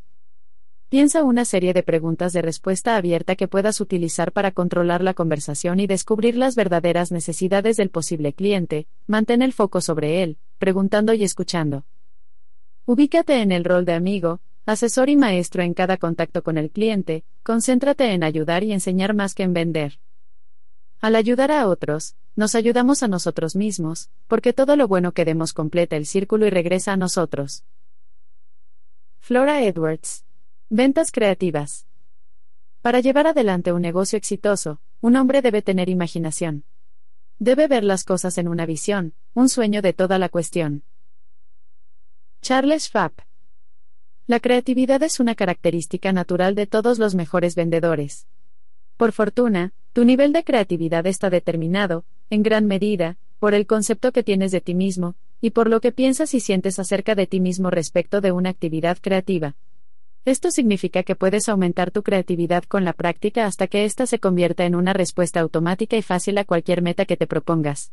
Piensa 0.90 1.24
una 1.24 1.46
serie 1.46 1.74
de 1.74 1.82
preguntas 1.82 2.32
de 2.32 2.44
respuesta 2.44 2.96
abierta 2.96 3.36
que 3.36 3.48
puedas 3.48 3.82
utilizar 3.82 4.32
para 4.32 4.52
controlar 4.52 5.02
la 5.02 5.16
conversación 5.16 5.80
y 5.80 5.88
descubrir 5.88 6.36
las 6.36 6.56
verdaderas 6.56 7.12
necesidades 7.12 7.76
del 7.76 7.90
posible 7.90 8.34
cliente, 8.34 8.88
mantén 9.08 9.42
el 9.42 9.52
foco 9.52 9.82
sobre 9.82 10.22
él, 10.22 10.38
preguntando 10.60 11.14
y 11.14 11.24
escuchando. 11.24 11.86
Ubícate 12.86 13.42
en 13.42 13.52
el 13.52 13.66
rol 13.66 13.84
de 13.84 13.94
amigo, 13.94 14.42
asesor 14.68 15.10
y 15.10 15.16
maestro 15.16 15.64
en 15.64 15.74
cada 15.74 15.98
contacto 15.98 16.44
con 16.44 16.56
el 16.60 16.70
cliente, 16.70 17.24
concéntrate 17.42 18.14
en 18.14 18.24
ayudar 18.24 18.64
y 18.64 18.72
enseñar 18.72 19.16
más 19.16 19.34
que 19.34 19.42
en 19.42 19.54
vender. 19.54 20.00
Al 21.02 21.16
ayudar 21.16 21.52
a 21.52 21.68
otros, 21.68 22.16
nos 22.36 22.54
ayudamos 22.54 23.02
a 23.02 23.08
nosotros 23.08 23.56
mismos, 23.56 24.12
porque 24.28 24.54
todo 24.54 24.76
lo 24.76 24.88
bueno 24.88 25.14
que 25.14 25.26
demos 25.26 25.52
completa 25.52 25.96
el 25.96 26.06
círculo 26.06 26.46
y 26.46 26.52
regresa 26.52 26.94
a 26.94 26.98
nosotros. 26.98 27.64
Flora 29.20 29.64
Edwards 29.64 30.25
Ventas 30.72 31.12
creativas. 31.12 31.86
Para 32.82 33.00
llevar 33.00 33.28
adelante 33.28 33.72
un 33.72 33.84
negocio 33.84 34.18
exitoso, 34.18 34.82
un 35.00 35.16
hombre 35.16 35.44
debe 35.44 35.62
tener 35.62 35.90
imaginación. 35.90 36.64
Debe 37.38 37.68
ver 37.68 37.84
las 37.84 38.04
cosas 38.04 38.40
en 38.40 38.48
una 38.48 38.66
visión, 38.66 39.14
un 39.36 39.48
sueño 39.48 39.84
de 39.84 39.94
toda 39.94 40.18
la 40.18 40.28
cuestión. 40.28 40.84
Charles 42.42 42.86
Schwab. 42.86 43.12
La 44.26 44.40
creatividad 44.40 45.04
es 45.04 45.20
una 45.20 45.36
característica 45.36 46.12
natural 46.12 46.56
de 46.56 46.66
todos 46.66 46.98
los 46.98 47.14
mejores 47.14 47.54
vendedores. 47.54 48.26
Por 48.98 49.12
fortuna, 49.12 49.72
tu 49.94 50.04
nivel 50.04 50.34
de 50.34 50.44
creatividad 50.44 51.06
está 51.06 51.30
determinado, 51.30 52.06
en 52.32 52.42
gran 52.42 52.66
medida, 52.66 53.18
por 53.38 53.54
el 53.54 53.68
concepto 53.68 54.12
que 54.12 54.24
tienes 54.24 54.52
de 54.52 54.62
ti 54.62 54.74
mismo, 54.74 55.14
y 55.42 55.52
por 55.52 55.70
lo 55.70 55.80
que 55.80 55.92
piensas 55.92 56.34
y 56.34 56.40
sientes 56.40 56.80
acerca 56.80 57.14
de 57.14 57.28
ti 57.28 57.40
mismo 57.40 57.70
respecto 57.70 58.20
de 58.20 58.32
una 58.32 58.50
actividad 58.50 58.98
creativa. 59.00 59.56
Esto 60.26 60.50
significa 60.50 61.04
que 61.04 61.16
puedes 61.16 61.48
aumentar 61.50 61.92
tu 61.92 62.02
creatividad 62.02 62.64
con 62.64 62.84
la 62.84 62.94
práctica 62.94 63.46
hasta 63.46 63.68
que 63.68 63.86
ésta 63.86 64.08
se 64.08 64.18
convierta 64.18 64.66
en 64.66 64.74
una 64.74 64.92
respuesta 64.92 65.40
automática 65.40 65.98
y 65.98 66.02
fácil 66.02 66.40
a 66.40 66.46
cualquier 66.46 66.82
meta 66.82 67.06
que 67.06 67.16
te 67.16 67.28
propongas. 67.28 67.92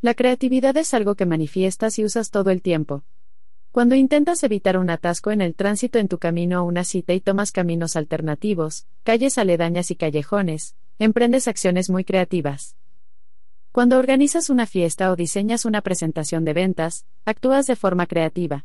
La 0.00 0.14
creatividad 0.14 0.76
es 0.76 0.94
algo 0.94 1.14
que 1.14 1.26
manifiestas 1.26 1.96
y 2.00 2.04
usas 2.04 2.32
todo 2.32 2.50
el 2.50 2.60
tiempo. 2.60 3.04
Cuando 3.70 3.94
intentas 3.94 4.42
evitar 4.42 4.76
un 4.78 4.90
atasco 4.90 5.30
en 5.30 5.40
el 5.40 5.54
tránsito 5.54 6.00
en 6.00 6.08
tu 6.08 6.18
camino 6.18 6.58
a 6.58 6.62
una 6.62 6.82
cita 6.82 7.14
y 7.14 7.20
tomas 7.20 7.52
caminos 7.52 7.94
alternativos, 7.94 8.88
calles 9.04 9.38
aledañas 9.38 9.92
y 9.92 9.94
callejones, 9.94 10.74
emprendes 10.98 11.46
acciones 11.46 11.88
muy 11.88 12.02
creativas. 12.02 12.74
Cuando 13.70 13.96
organizas 13.98 14.50
una 14.50 14.66
fiesta 14.66 15.12
o 15.12 15.14
diseñas 15.14 15.64
una 15.64 15.82
presentación 15.82 16.44
de 16.44 16.54
ventas, 16.54 17.06
actúas 17.24 17.66
de 17.66 17.76
forma 17.76 18.06
creativa. 18.06 18.64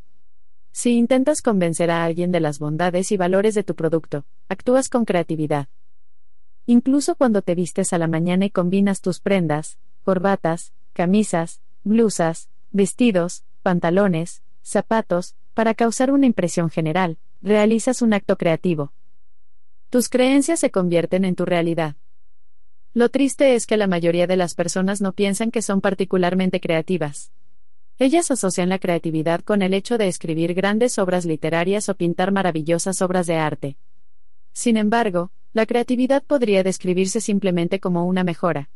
Si 0.76 0.98
intentas 0.98 1.44
convencer 1.44 1.92
a 1.92 2.04
alguien 2.04 2.32
de 2.32 2.40
las 2.40 2.58
bondades 2.58 3.12
y 3.12 3.18
valores 3.18 3.54
de 3.54 3.64
tu 3.64 3.76
producto, 3.76 4.26
actúas 4.50 4.90
con 4.90 5.06
creatividad. 5.06 5.68
Incluso 6.66 7.14
cuando 7.14 7.44
te 7.44 7.54
vistes 7.54 7.94
a 7.94 8.00
la 8.00 8.08
mañana 8.08 8.46
y 8.46 8.50
combinas 8.50 9.00
tus 9.00 9.20
prendas, 9.20 9.78
corbatas, 10.04 10.74
camisas, 10.94 11.62
blusas, 11.84 12.50
vestidos, 12.72 13.44
pantalones, 13.62 14.42
zapatos, 14.64 15.36
para 15.54 15.76
causar 15.76 16.10
una 16.10 16.26
impresión 16.26 16.72
general, 16.72 17.20
realizas 17.44 18.02
un 18.02 18.14
acto 18.14 18.36
creativo. 18.36 18.94
Tus 19.92 20.10
creencias 20.10 20.60
se 20.60 20.72
convierten 20.72 21.24
en 21.24 21.36
tu 21.36 21.46
realidad. 21.46 21.98
Lo 22.96 23.10
triste 23.10 23.54
es 23.54 23.68
que 23.68 23.78
la 23.78 23.86
mayoría 23.86 24.26
de 24.26 24.38
las 24.38 24.56
personas 24.56 25.02
no 25.02 25.14
piensan 25.14 25.52
que 25.52 25.62
son 25.62 25.82
particularmente 25.82 26.60
creativas. 26.60 27.32
Ellas 28.00 28.32
asocian 28.32 28.70
la 28.70 28.80
creatividad 28.80 29.42
con 29.42 29.62
el 29.62 29.74
hecho 29.74 29.98
de 29.98 30.08
escribir 30.08 30.54
grandes 30.54 30.98
obras 30.98 31.26
literarias 31.26 31.90
o 31.90 31.96
pintar 31.96 32.32
maravillosas 32.32 33.02
obras 33.02 33.28
de 33.28 33.36
arte. 33.36 33.78
Sin 34.52 34.78
embargo, 34.78 35.32
la 35.54 35.66
creatividad 35.66 36.24
podría 36.24 36.64
describirse 36.64 37.22
simplemente 37.22 37.80
como 37.80 38.06
una 38.06 38.24
mejora. 38.24 38.70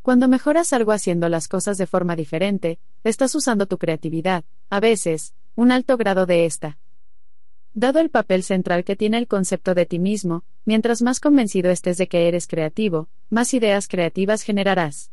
Cuando 0.00 0.28
mejoras 0.28 0.72
algo 0.72 0.92
haciendo 0.92 1.28
las 1.28 1.48
cosas 1.48 1.76
de 1.78 1.86
forma 1.86 2.16
diferente, 2.16 2.78
estás 3.04 3.34
usando 3.34 3.66
tu 3.66 3.76
creatividad, 3.76 4.44
a 4.70 4.80
veces, 4.80 5.34
un 5.54 5.72
alto 5.72 5.96
grado 5.96 6.26
de 6.26 6.46
esta. 6.46 6.78
Dado 7.74 7.98
el 7.98 8.08
papel 8.08 8.42
central 8.42 8.84
que 8.84 8.96
tiene 8.96 9.18
el 9.18 9.26
concepto 9.26 9.74
de 9.74 9.84
ti 9.84 9.98
mismo, 9.98 10.44
mientras 10.64 11.02
más 11.02 11.20
convencido 11.20 11.70
estés 11.70 11.98
de 11.98 12.08
que 12.08 12.28
eres 12.28 12.46
creativo, 12.46 13.08
más 13.28 13.52
ideas 13.52 13.88
creativas 13.88 14.42
generarás. 14.42 15.10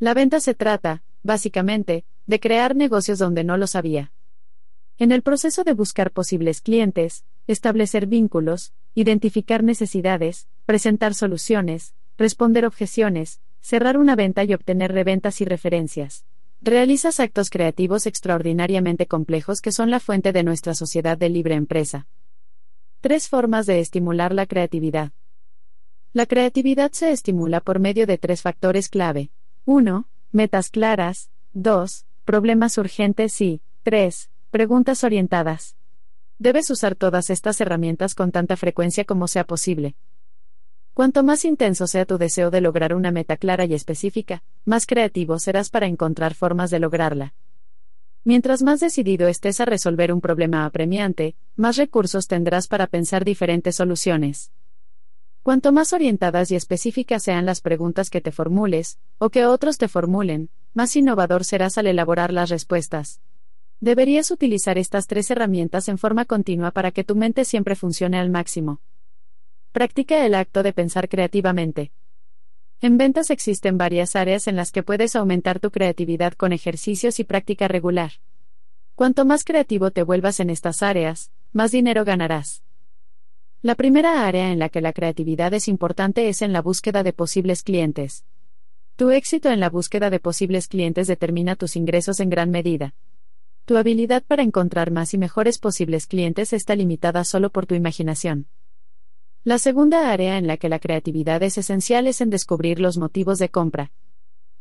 La 0.00 0.12
venta 0.12 0.40
se 0.40 0.54
trata, 0.54 1.04
básicamente, 1.22 2.04
de 2.26 2.40
crear 2.40 2.74
negocios 2.74 3.18
donde 3.18 3.44
no 3.44 3.56
los 3.56 3.74
había. 3.74 4.12
En 4.96 5.12
el 5.12 5.22
proceso 5.22 5.64
de 5.64 5.72
buscar 5.74 6.12
posibles 6.12 6.60
clientes, 6.60 7.24
establecer 7.46 8.06
vínculos, 8.06 8.72
identificar 8.94 9.64
necesidades, 9.64 10.48
presentar 10.66 11.14
soluciones, 11.14 11.94
responder 12.16 12.64
objeciones, 12.64 13.40
cerrar 13.60 13.98
una 13.98 14.14
venta 14.14 14.44
y 14.44 14.54
obtener 14.54 14.92
reventas 14.92 15.40
y 15.40 15.44
referencias. 15.44 16.24
Realizas 16.62 17.20
actos 17.20 17.50
creativos 17.50 18.06
extraordinariamente 18.06 19.06
complejos 19.06 19.60
que 19.60 19.72
son 19.72 19.90
la 19.90 20.00
fuente 20.00 20.32
de 20.32 20.44
nuestra 20.44 20.74
sociedad 20.74 21.18
de 21.18 21.28
libre 21.28 21.56
empresa. 21.56 22.06
Tres 23.00 23.28
formas 23.28 23.66
de 23.66 23.80
estimular 23.80 24.32
la 24.32 24.46
creatividad. 24.46 25.12
La 26.12 26.26
creatividad 26.26 26.92
se 26.92 27.10
estimula 27.10 27.60
por 27.60 27.80
medio 27.80 28.06
de 28.06 28.16
tres 28.16 28.40
factores 28.40 28.88
clave. 28.88 29.30
1. 29.66 30.08
Metas 30.30 30.70
claras. 30.70 31.30
2 31.52 32.06
problemas 32.24 32.78
urgentes 32.78 33.38
y 33.42 33.60
3. 33.82 34.30
Preguntas 34.50 35.04
orientadas. 35.04 35.76
Debes 36.38 36.70
usar 36.70 36.94
todas 36.94 37.28
estas 37.28 37.60
herramientas 37.60 38.14
con 38.14 38.32
tanta 38.32 38.56
frecuencia 38.56 39.04
como 39.04 39.28
sea 39.28 39.44
posible. 39.44 39.94
Cuanto 40.94 41.22
más 41.22 41.44
intenso 41.44 41.86
sea 41.86 42.06
tu 42.06 42.16
deseo 42.16 42.50
de 42.50 42.62
lograr 42.62 42.94
una 42.94 43.10
meta 43.10 43.36
clara 43.36 43.66
y 43.66 43.74
específica, 43.74 44.42
más 44.64 44.86
creativo 44.86 45.38
serás 45.38 45.68
para 45.68 45.86
encontrar 45.86 46.34
formas 46.34 46.70
de 46.70 46.78
lograrla. 46.78 47.34
Mientras 48.24 48.62
más 48.62 48.80
decidido 48.80 49.28
estés 49.28 49.60
a 49.60 49.66
resolver 49.66 50.10
un 50.10 50.22
problema 50.22 50.64
apremiante, 50.64 51.36
más 51.56 51.76
recursos 51.76 52.26
tendrás 52.26 52.68
para 52.68 52.86
pensar 52.86 53.24
diferentes 53.26 53.76
soluciones. 53.76 54.50
Cuanto 55.42 55.72
más 55.72 55.92
orientadas 55.92 56.50
y 56.50 56.56
específicas 56.56 57.22
sean 57.22 57.44
las 57.44 57.60
preguntas 57.60 58.08
que 58.08 58.22
te 58.22 58.32
formules, 58.32 58.98
o 59.18 59.28
que 59.28 59.44
otros 59.44 59.76
te 59.76 59.88
formulen, 59.88 60.48
más 60.74 60.96
innovador 60.96 61.44
serás 61.44 61.78
al 61.78 61.86
elaborar 61.86 62.32
las 62.32 62.50
respuestas. 62.50 63.20
Deberías 63.80 64.30
utilizar 64.30 64.76
estas 64.76 65.06
tres 65.06 65.30
herramientas 65.30 65.88
en 65.88 65.98
forma 65.98 66.24
continua 66.24 66.72
para 66.72 66.90
que 66.90 67.04
tu 67.04 67.14
mente 67.14 67.44
siempre 67.44 67.76
funcione 67.76 68.18
al 68.18 68.30
máximo. 68.30 68.80
Practica 69.72 70.26
el 70.26 70.34
acto 70.34 70.62
de 70.62 70.72
pensar 70.72 71.08
creativamente. 71.08 71.92
En 72.80 72.98
ventas 72.98 73.30
existen 73.30 73.78
varias 73.78 74.16
áreas 74.16 74.46
en 74.46 74.56
las 74.56 74.72
que 74.72 74.82
puedes 74.82 75.16
aumentar 75.16 75.60
tu 75.60 75.70
creatividad 75.70 76.34
con 76.34 76.52
ejercicios 76.52 77.18
y 77.20 77.24
práctica 77.24 77.68
regular. 77.68 78.12
Cuanto 78.94 79.24
más 79.24 79.44
creativo 79.44 79.90
te 79.90 80.02
vuelvas 80.02 80.38
en 80.40 80.50
estas 80.50 80.82
áreas, 80.82 81.30
más 81.52 81.72
dinero 81.72 82.04
ganarás. 82.04 82.62
La 83.62 83.74
primera 83.74 84.26
área 84.26 84.52
en 84.52 84.58
la 84.58 84.68
que 84.68 84.80
la 84.80 84.92
creatividad 84.92 85.54
es 85.54 85.68
importante 85.68 86.28
es 86.28 86.42
en 86.42 86.52
la 86.52 86.60
búsqueda 86.60 87.02
de 87.02 87.12
posibles 87.12 87.62
clientes. 87.62 88.24
Tu 88.96 89.10
éxito 89.10 89.50
en 89.50 89.58
la 89.58 89.70
búsqueda 89.70 90.08
de 90.08 90.20
posibles 90.20 90.68
clientes 90.68 91.08
determina 91.08 91.56
tus 91.56 91.74
ingresos 91.74 92.20
en 92.20 92.30
gran 92.30 92.50
medida. 92.50 92.94
Tu 93.64 93.76
habilidad 93.76 94.22
para 94.22 94.44
encontrar 94.44 94.92
más 94.92 95.14
y 95.14 95.18
mejores 95.18 95.58
posibles 95.58 96.06
clientes 96.06 96.52
está 96.52 96.76
limitada 96.76 97.24
solo 97.24 97.50
por 97.50 97.66
tu 97.66 97.74
imaginación. 97.74 98.46
La 99.42 99.58
segunda 99.58 100.12
área 100.12 100.38
en 100.38 100.46
la 100.46 100.58
que 100.58 100.68
la 100.68 100.78
creatividad 100.78 101.42
es 101.42 101.58
esencial 101.58 102.06
es 102.06 102.20
en 102.20 102.30
descubrir 102.30 102.78
los 102.78 102.96
motivos 102.96 103.40
de 103.40 103.48
compra. 103.48 103.90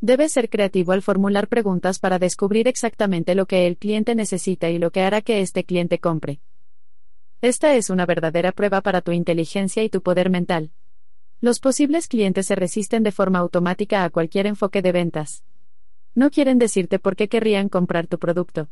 Debes 0.02 0.32
ser 0.32 0.50
creativo 0.50 0.94
al 0.94 1.03
formular 1.03 1.48
preguntas 1.48 2.00
para 2.00 2.18
descubrir 2.18 2.68
exactamente 2.68 3.36
lo 3.36 3.45
que 3.45 3.68
el 3.68 3.78
cliente 3.78 4.16
necesita 4.16 4.68
y 4.72 4.80
lo 4.80 4.90
que 4.90 5.02
hará 5.02 5.22
que 5.22 5.42
este 5.42 5.64
cliente 5.64 6.00
compre. 6.00 6.40
Esta 7.42 7.76
es 7.76 7.92
una 7.92 8.08
verdadera 8.08 8.52
prueba 8.52 8.82
para 8.82 9.02
tu 9.02 9.12
inteligencia 9.12 9.84
y 9.84 9.90
tu 9.90 10.02
poder 10.02 10.32
mental. 10.32 10.72
Los 11.44 11.60
posibles 11.60 12.08
clientes 12.08 12.46
se 12.46 12.56
resisten 12.56 13.04
de 13.04 13.12
forma 13.12 13.40
automática 13.40 14.06
a 14.06 14.10
cualquier 14.10 14.48
enfoque 14.48 14.82
de 14.82 14.94
ventas. 14.94 15.44
No 16.16 16.32
quieren 16.32 16.58
decirte 16.58 17.00
por 17.00 17.18
qué 17.18 17.28
querrían 17.28 17.68
comprar 17.68 18.08
tu 18.08 18.18
producto. 18.18 18.70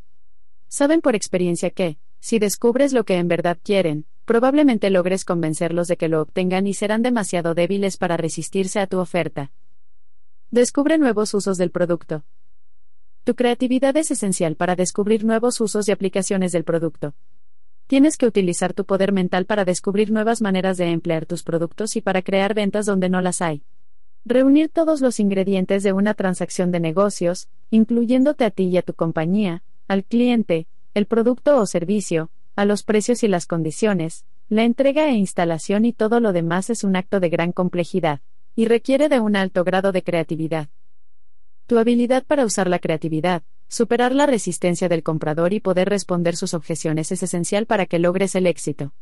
Saben 0.70 1.02
por 1.02 1.14
experiencia 1.14 1.72
que, 1.72 1.98
si 2.22 2.40
descubres 2.40 2.94
lo 2.94 3.04
que 3.04 3.18
en 3.18 3.28
verdad 3.28 3.58
quieren, 3.62 4.06
probablemente 4.24 4.90
logres 4.90 5.26
convencerlos 5.26 5.90
de 5.90 5.98
que 5.98 6.08
lo 6.08 6.22
obtengan 6.22 6.66
y 6.66 6.74
serán 6.74 7.02
demasiado 7.02 7.56
débiles 7.56 7.98
para 7.98 8.16
resistirse 8.16 8.80
a 8.80 8.88
tu 8.88 9.00
oferta. 9.00 9.52
Descubre 10.50 10.98
nuevos 10.98 11.34
usos 11.34 11.58
del 11.58 11.72
producto. 11.72 12.24
Tu 13.26 13.36
creatividad 13.36 13.98
es 13.98 14.12
esencial 14.12 14.56
para 14.56 14.78
descubrir 14.78 15.26
nuevos 15.26 15.60
usos 15.60 15.90
y 15.90 15.92
aplicaciones 15.92 16.54
del 16.54 16.64
producto. 16.64 17.16
Tienes 17.92 18.16
que 18.16 18.26
utilizar 18.26 18.72
tu 18.72 18.86
poder 18.86 19.12
mental 19.12 19.46
para 19.46 19.66
descubrir 19.66 20.12
nuevas 20.14 20.42
maneras 20.42 20.78
de 20.78 20.90
emplear 20.92 21.26
tus 21.26 21.44
productos 21.44 21.98
y 21.98 22.02
para 22.02 22.22
crear 22.22 22.54
ventas 22.54 22.86
donde 22.86 23.10
no 23.10 23.20
las 23.20 23.42
hay. 23.42 23.64
Reunir 24.24 24.70
todos 24.70 25.02
los 25.02 25.20
ingredientes 25.20 25.84
de 25.84 25.92
una 25.92 26.14
transacción 26.14 26.72
de 26.72 26.80
negocios, 26.80 27.50
incluyéndote 27.70 28.46
a 28.46 28.50
ti 28.50 28.70
y 28.70 28.78
a 28.78 28.82
tu 28.82 28.94
compañía, 28.94 29.62
al 29.90 30.06
cliente, 30.06 30.68
el 30.94 31.06
producto 31.06 31.58
o 31.58 31.66
servicio, 31.66 32.30
a 32.56 32.64
los 32.64 32.84
precios 32.84 33.24
y 33.24 33.28
las 33.28 33.46
condiciones, 33.46 34.24
la 34.48 34.64
entrega 34.64 35.10
e 35.10 35.16
instalación 35.16 35.84
y 35.84 35.92
todo 35.92 36.22
lo 36.22 36.32
demás 36.32 36.70
es 36.70 36.86
un 36.86 36.96
acto 36.96 37.20
de 37.20 37.28
gran 37.28 37.52
complejidad, 37.52 38.22
y 38.56 38.68
requiere 38.68 39.10
de 39.10 39.20
un 39.20 39.36
alto 39.36 39.66
grado 39.66 39.92
de 39.92 40.02
creatividad. 40.02 40.70
Tu 41.68 41.78
habilidad 41.78 42.24
para 42.24 42.46
usar 42.46 42.70
la 42.70 42.80
creatividad, 42.80 43.44
superar 43.72 44.14
la 44.14 44.26
resistencia 44.26 44.90
del 44.90 45.02
comprador 45.02 45.54
y 45.54 45.62
poder 45.62 45.88
responder 45.88 46.36
sus 46.36 46.54
objeciones 46.54 47.10
es 47.14 47.24
esencial 47.24 47.66
para 47.66 47.86
que 47.86 48.00
logres 48.00 48.36
el 48.36 48.46
éxito. 48.46 48.94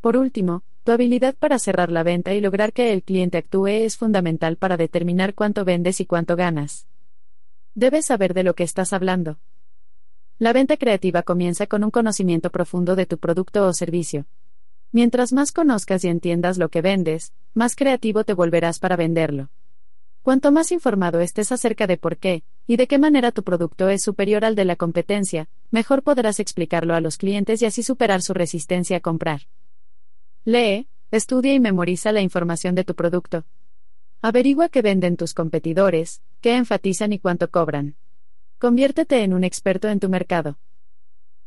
Por 0.00 0.16
último, 0.16 0.64
tu 0.82 0.90
habilidad 0.90 1.36
para 1.36 1.60
cerrar 1.60 1.92
la 1.92 2.02
venta 2.02 2.34
y 2.34 2.40
lograr 2.40 2.72
que 2.72 2.92
el 2.92 3.04
cliente 3.04 3.38
actúe 3.38 3.68
es 3.68 3.96
fundamental 3.96 4.56
para 4.56 4.76
determinar 4.76 5.34
cuánto 5.34 5.64
vendes 5.64 6.00
y 6.00 6.06
cuánto 6.06 6.34
ganas. 6.34 6.88
Debes 7.76 8.06
saber 8.06 8.34
de 8.34 8.42
lo 8.42 8.54
que 8.54 8.64
estás 8.64 8.92
hablando. 8.92 9.38
La 10.40 10.52
venta 10.52 10.76
creativa 10.76 11.22
comienza 11.22 11.68
con 11.68 11.84
un 11.84 11.92
conocimiento 11.92 12.50
profundo 12.50 12.96
de 12.96 13.06
tu 13.06 13.16
producto 13.16 13.64
o 13.64 13.72
servicio. 13.72 14.26
Mientras 14.90 15.32
más 15.32 15.52
conozcas 15.52 16.02
y 16.02 16.08
entiendas 16.08 16.58
lo 16.58 16.68
que 16.68 16.82
vendes, 16.82 17.32
más 17.54 17.76
creativo 17.76 18.24
te 18.24 18.34
volverás 18.34 18.80
para 18.80 18.96
venderlo. 18.96 19.50
Cuanto 20.22 20.50
más 20.50 20.72
informado 20.72 21.20
estés 21.20 21.52
acerca 21.52 21.86
de 21.86 21.96
por 21.96 22.16
qué 22.16 22.42
y 22.70 22.76
de 22.76 22.86
qué 22.86 22.98
manera 22.98 23.32
tu 23.32 23.42
producto 23.42 23.88
es 23.88 24.00
superior 24.00 24.44
al 24.44 24.54
de 24.54 24.64
la 24.64 24.76
competencia, 24.76 25.48
mejor 25.72 26.04
podrás 26.04 26.38
explicarlo 26.38 26.94
a 26.94 27.00
los 27.00 27.16
clientes 27.16 27.60
y 27.62 27.66
así 27.66 27.82
superar 27.82 28.22
su 28.22 28.32
resistencia 28.32 28.98
a 28.98 29.00
comprar. 29.00 29.40
Lee, 30.44 30.86
estudia 31.10 31.52
y 31.52 31.58
memoriza 31.58 32.12
la 32.12 32.20
información 32.20 32.76
de 32.76 32.84
tu 32.84 32.94
producto. 32.94 33.44
Averigua 34.22 34.68
qué 34.68 34.82
venden 34.82 35.16
tus 35.16 35.34
competidores, 35.34 36.22
qué 36.40 36.54
enfatizan 36.54 37.12
y 37.12 37.18
cuánto 37.18 37.50
cobran. 37.50 37.96
Conviértete 38.60 39.24
en 39.24 39.34
un 39.34 39.42
experto 39.42 39.88
en 39.88 39.98
tu 39.98 40.08
mercado. 40.08 40.56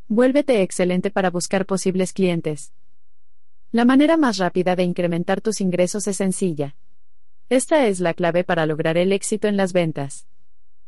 Vuélvete 0.10 0.62
excelente 0.62 1.10
para 1.10 1.30
buscar 1.30 1.66
posibles 1.66 2.12
clientes. 2.12 2.74
La 3.72 3.86
manera 3.86 4.18
más 4.18 4.40
rápida 4.40 4.76
de 4.76 4.84
incrementar 4.84 5.40
tus 5.40 5.62
ingresos 5.62 6.06
es 6.06 6.18
sencilla. 6.18 6.76
Esta 7.48 7.88
es 7.88 8.02
la 8.02 8.14
clave 8.14 8.44
para 8.44 8.66
lograr 8.66 8.98
el 8.98 9.14
éxito 9.14 9.48
en 9.48 9.56
las 9.56 9.72
ventas. 9.72 10.28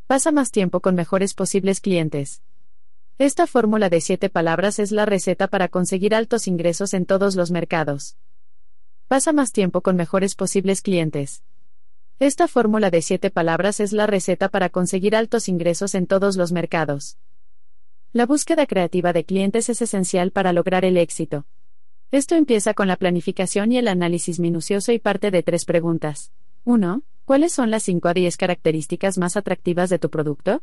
Pasa 0.08 0.32
más 0.32 0.52
tiempo 0.52 0.82
con 0.82 0.94
mejores 0.94 1.34
posibles 1.34 1.82
clientes. 1.82 2.44
Esta 3.18 3.48
fórmula 3.48 3.90
de 3.90 4.02
siete 4.02 4.30
palabras 4.30 4.78
es 4.78 4.92
la 4.92 5.08
receta 5.08 5.48
para 5.48 5.68
conseguir 5.68 6.14
altos 6.14 6.48
ingresos 6.48 6.94
en 6.94 7.08
todos 7.08 7.36
los 7.36 7.50
mercados. 7.50 8.16
Pasa 9.08 9.34
más 9.34 9.52
tiempo 9.52 9.82
con 9.82 9.96
mejores 9.96 10.36
posibles 10.36 10.84
clientes. 10.84 11.44
Esta 12.20 12.48
fórmula 12.48 12.92
de 12.92 13.02
siete 13.02 13.32
palabras 13.32 13.80
es 13.80 13.94
la 13.94 14.06
receta 14.06 14.50
para 14.50 14.70
conseguir 14.70 15.16
altos 15.16 15.50
ingresos 15.50 15.96
en 15.96 16.06
todos 16.06 16.38
los 16.38 16.52
mercados. 16.52 17.18
La 18.14 18.28
búsqueda 18.28 18.68
creativa 18.68 19.12
de 19.12 19.26
clientes 19.26 19.70
es 19.70 19.82
esencial 19.82 20.30
para 20.30 20.54
lograr 20.54 20.86
el 20.86 20.98
éxito. 20.98 21.48
Esto 22.12 22.36
empieza 22.36 22.76
con 22.76 22.88
la 22.88 22.98
planificación 22.98 23.72
y 23.72 23.80
el 23.80 23.88
análisis 23.88 24.40
minucioso 24.40 24.92
y 24.92 25.00
parte 25.00 25.32
de 25.32 25.42
tres 25.42 25.66
preguntas. 25.66 26.32
1. 26.64 27.02
¿Cuáles 27.26 27.54
son 27.54 27.72
las 27.72 27.82
5 27.82 28.08
a 28.08 28.14
10 28.14 28.38
características 28.38 29.18
más 29.18 29.36
atractivas 29.36 29.90
de 29.90 29.98
tu 29.98 30.12
producto? 30.12 30.62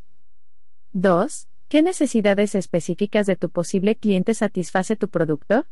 2. 0.93 1.49
¿Qué 1.67 1.81
necesidades 1.81 2.55
específicas 2.55 3.25
de 3.25 3.35
tu 3.35 3.49
posible 3.49 3.97
cliente 3.97 4.33
satisface 4.33 4.95
tu 4.95 5.09
producto? 5.09 5.65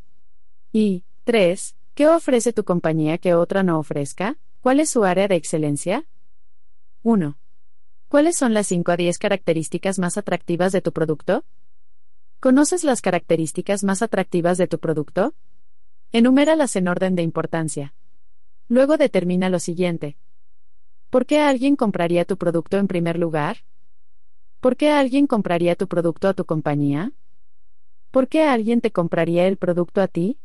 Y 0.70 1.04
3. 1.24 1.76
¿Qué 1.94 2.08
ofrece 2.08 2.52
tu 2.52 2.64
compañía 2.64 3.16
que 3.16 3.32
otra 3.32 3.62
no 3.62 3.78
ofrezca? 3.78 4.36
¿Cuál 4.60 4.80
es 4.80 4.90
su 4.90 5.04
área 5.04 5.28
de 5.28 5.36
excelencia? 5.36 6.04
1. 7.02 7.38
¿Cuáles 8.08 8.36
son 8.36 8.52
las 8.52 8.66
5 8.66 8.92
a 8.92 8.96
10 8.98 9.18
características 9.18 9.98
más 9.98 10.18
atractivas 10.18 10.72
de 10.72 10.82
tu 10.82 10.92
producto? 10.92 11.46
¿Conoces 12.38 12.84
las 12.84 13.00
características 13.00 13.82
más 13.82 14.02
atractivas 14.02 14.58
de 14.58 14.66
tu 14.66 14.78
producto? 14.78 15.32
Enuméralas 16.12 16.76
en 16.76 16.88
orden 16.88 17.14
de 17.14 17.22
importancia. 17.22 17.94
Luego 18.68 18.98
determina 18.98 19.48
lo 19.48 19.58
siguiente. 19.58 20.18
¿Por 21.12 21.26
qué 21.26 21.40
alguien 21.40 21.76
compraría 21.76 22.24
tu 22.24 22.38
producto 22.38 22.78
en 22.78 22.88
primer 22.88 23.18
lugar? 23.18 23.58
¿Por 24.60 24.78
qué 24.78 24.88
alguien 24.88 25.26
compraría 25.26 25.76
tu 25.76 25.86
producto 25.86 26.26
a 26.26 26.32
tu 26.32 26.46
compañía? 26.46 27.12
¿Por 28.10 28.28
qué 28.28 28.44
alguien 28.44 28.80
te 28.80 28.92
compraría 28.92 29.46
el 29.46 29.58
producto 29.58 30.00
a 30.00 30.08
ti? 30.08 30.38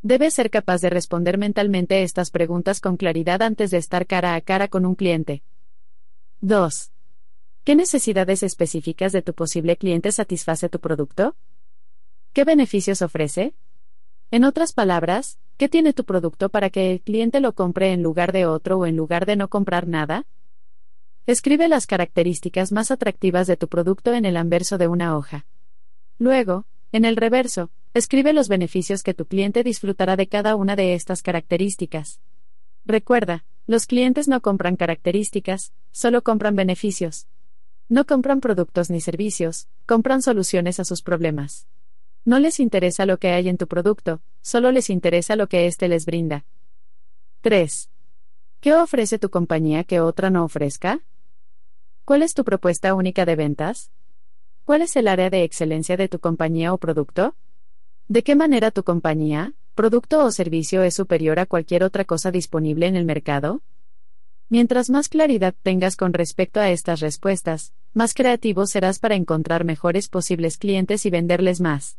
Debes 0.00 0.32
ser 0.32 0.48
capaz 0.48 0.80
de 0.80 0.88
responder 0.88 1.36
mentalmente 1.36 2.02
estas 2.02 2.30
preguntas 2.30 2.80
con 2.80 2.96
claridad 2.96 3.42
antes 3.42 3.70
de 3.70 3.76
estar 3.76 4.06
cara 4.06 4.34
a 4.36 4.40
cara 4.40 4.68
con 4.68 4.86
un 4.86 4.94
cliente. 4.94 5.42
2. 6.40 6.90
¿Qué 7.64 7.76
necesidades 7.76 8.42
específicas 8.42 9.12
de 9.12 9.20
tu 9.20 9.34
posible 9.34 9.76
cliente 9.76 10.12
satisface 10.12 10.70
tu 10.70 10.80
producto? 10.80 11.36
¿Qué 12.32 12.44
beneficios 12.44 13.02
ofrece? 13.02 13.54
En 14.30 14.44
otras 14.44 14.72
palabras, 14.72 15.38
¿qué 15.56 15.68
tiene 15.68 15.92
tu 15.92 16.04
producto 16.04 16.48
para 16.48 16.70
que 16.70 16.92
el 16.92 17.00
cliente 17.00 17.40
lo 17.40 17.54
compre 17.54 17.92
en 17.92 18.02
lugar 18.02 18.32
de 18.32 18.46
otro 18.46 18.78
o 18.78 18.86
en 18.86 18.96
lugar 18.96 19.26
de 19.26 19.36
no 19.36 19.48
comprar 19.48 19.86
nada? 19.86 20.26
Escribe 21.26 21.68
las 21.68 21.86
características 21.86 22.72
más 22.72 22.90
atractivas 22.90 23.46
de 23.46 23.56
tu 23.56 23.68
producto 23.68 24.12
en 24.12 24.24
el 24.24 24.36
anverso 24.36 24.76
de 24.78 24.88
una 24.88 25.16
hoja. 25.16 25.46
Luego, 26.18 26.66
en 26.92 27.04
el 27.04 27.16
reverso, 27.16 27.70
escribe 27.94 28.32
los 28.32 28.48
beneficios 28.48 29.02
que 29.02 29.14
tu 29.14 29.26
cliente 29.26 29.64
disfrutará 29.64 30.16
de 30.16 30.28
cada 30.28 30.54
una 30.54 30.76
de 30.76 30.94
estas 30.94 31.22
características. 31.22 32.20
Recuerda, 32.84 33.44
los 33.66 33.86
clientes 33.86 34.28
no 34.28 34.42
compran 34.42 34.76
características, 34.76 35.72
solo 35.90 36.22
compran 36.22 36.54
beneficios. 36.54 37.26
No 37.88 38.04
compran 38.04 38.40
productos 38.40 38.90
ni 38.90 39.00
servicios, 39.00 39.68
compran 39.86 40.20
soluciones 40.22 40.80
a 40.80 40.84
sus 40.84 41.02
problemas. 41.02 41.66
No 42.26 42.38
les 42.38 42.58
interesa 42.58 43.04
lo 43.04 43.18
que 43.18 43.32
hay 43.32 43.50
en 43.50 43.58
tu 43.58 43.66
producto, 43.68 44.22
solo 44.40 44.72
les 44.72 44.88
interesa 44.88 45.36
lo 45.36 45.46
que 45.46 45.66
éste 45.66 45.88
les 45.88 46.06
brinda. 46.06 46.46
3. 47.42 47.90
¿Qué 48.60 48.72
ofrece 48.72 49.18
tu 49.18 49.28
compañía 49.28 49.84
que 49.84 50.00
otra 50.00 50.30
no 50.30 50.42
ofrezca? 50.42 51.00
¿Cuál 52.06 52.22
es 52.22 52.32
tu 52.32 52.42
propuesta 52.42 52.94
única 52.94 53.26
de 53.26 53.36
ventas? 53.36 53.90
¿Cuál 54.64 54.80
es 54.80 54.96
el 54.96 55.08
área 55.08 55.28
de 55.28 55.44
excelencia 55.44 55.98
de 55.98 56.08
tu 56.08 56.18
compañía 56.18 56.72
o 56.72 56.78
producto? 56.78 57.36
¿De 58.08 58.22
qué 58.22 58.34
manera 58.36 58.70
tu 58.70 58.84
compañía, 58.84 59.52
producto 59.74 60.24
o 60.24 60.30
servicio 60.30 60.82
es 60.82 60.94
superior 60.94 61.38
a 61.38 61.44
cualquier 61.44 61.84
otra 61.84 62.06
cosa 62.06 62.30
disponible 62.30 62.86
en 62.86 62.96
el 62.96 63.04
mercado? 63.04 63.60
Mientras 64.48 64.88
más 64.88 65.10
claridad 65.10 65.54
tengas 65.62 65.96
con 65.96 66.14
respecto 66.14 66.58
a 66.58 66.70
estas 66.70 67.00
respuestas, 67.00 67.74
más 67.92 68.14
creativo 68.14 68.66
serás 68.66 68.98
para 68.98 69.14
encontrar 69.14 69.64
mejores 69.64 70.08
posibles 70.08 70.56
clientes 70.56 71.04
y 71.04 71.10
venderles 71.10 71.60
más. 71.60 71.98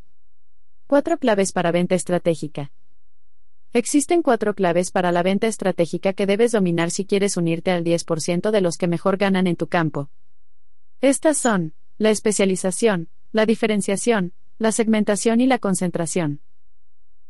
Cuatro 0.87 1.17
claves 1.17 1.51
para 1.51 1.71
venta 1.71 1.95
estratégica. 1.95 2.71
Existen 3.73 4.21
cuatro 4.21 4.53
claves 4.53 4.91
para 4.91 5.11
la 5.11 5.23
venta 5.23 5.47
estratégica 5.47 6.13
que 6.13 6.27
debes 6.27 6.51
dominar 6.51 6.91
si 6.91 7.05
quieres 7.05 7.37
unirte 7.37 7.71
al 7.71 7.83
10% 7.83 8.51
de 8.51 8.61
los 8.61 8.77
que 8.77 8.87
mejor 8.87 9.17
ganan 9.17 9.47
en 9.47 9.55
tu 9.55 9.65
campo. 9.65 10.11
Estas 11.01 11.39
son, 11.39 11.73
la 11.97 12.11
especialización, 12.11 13.09
la 13.31 13.47
diferenciación, 13.47 14.33
la 14.59 14.71
segmentación 14.71 15.41
y 15.41 15.47
la 15.47 15.57
concentración. 15.57 16.41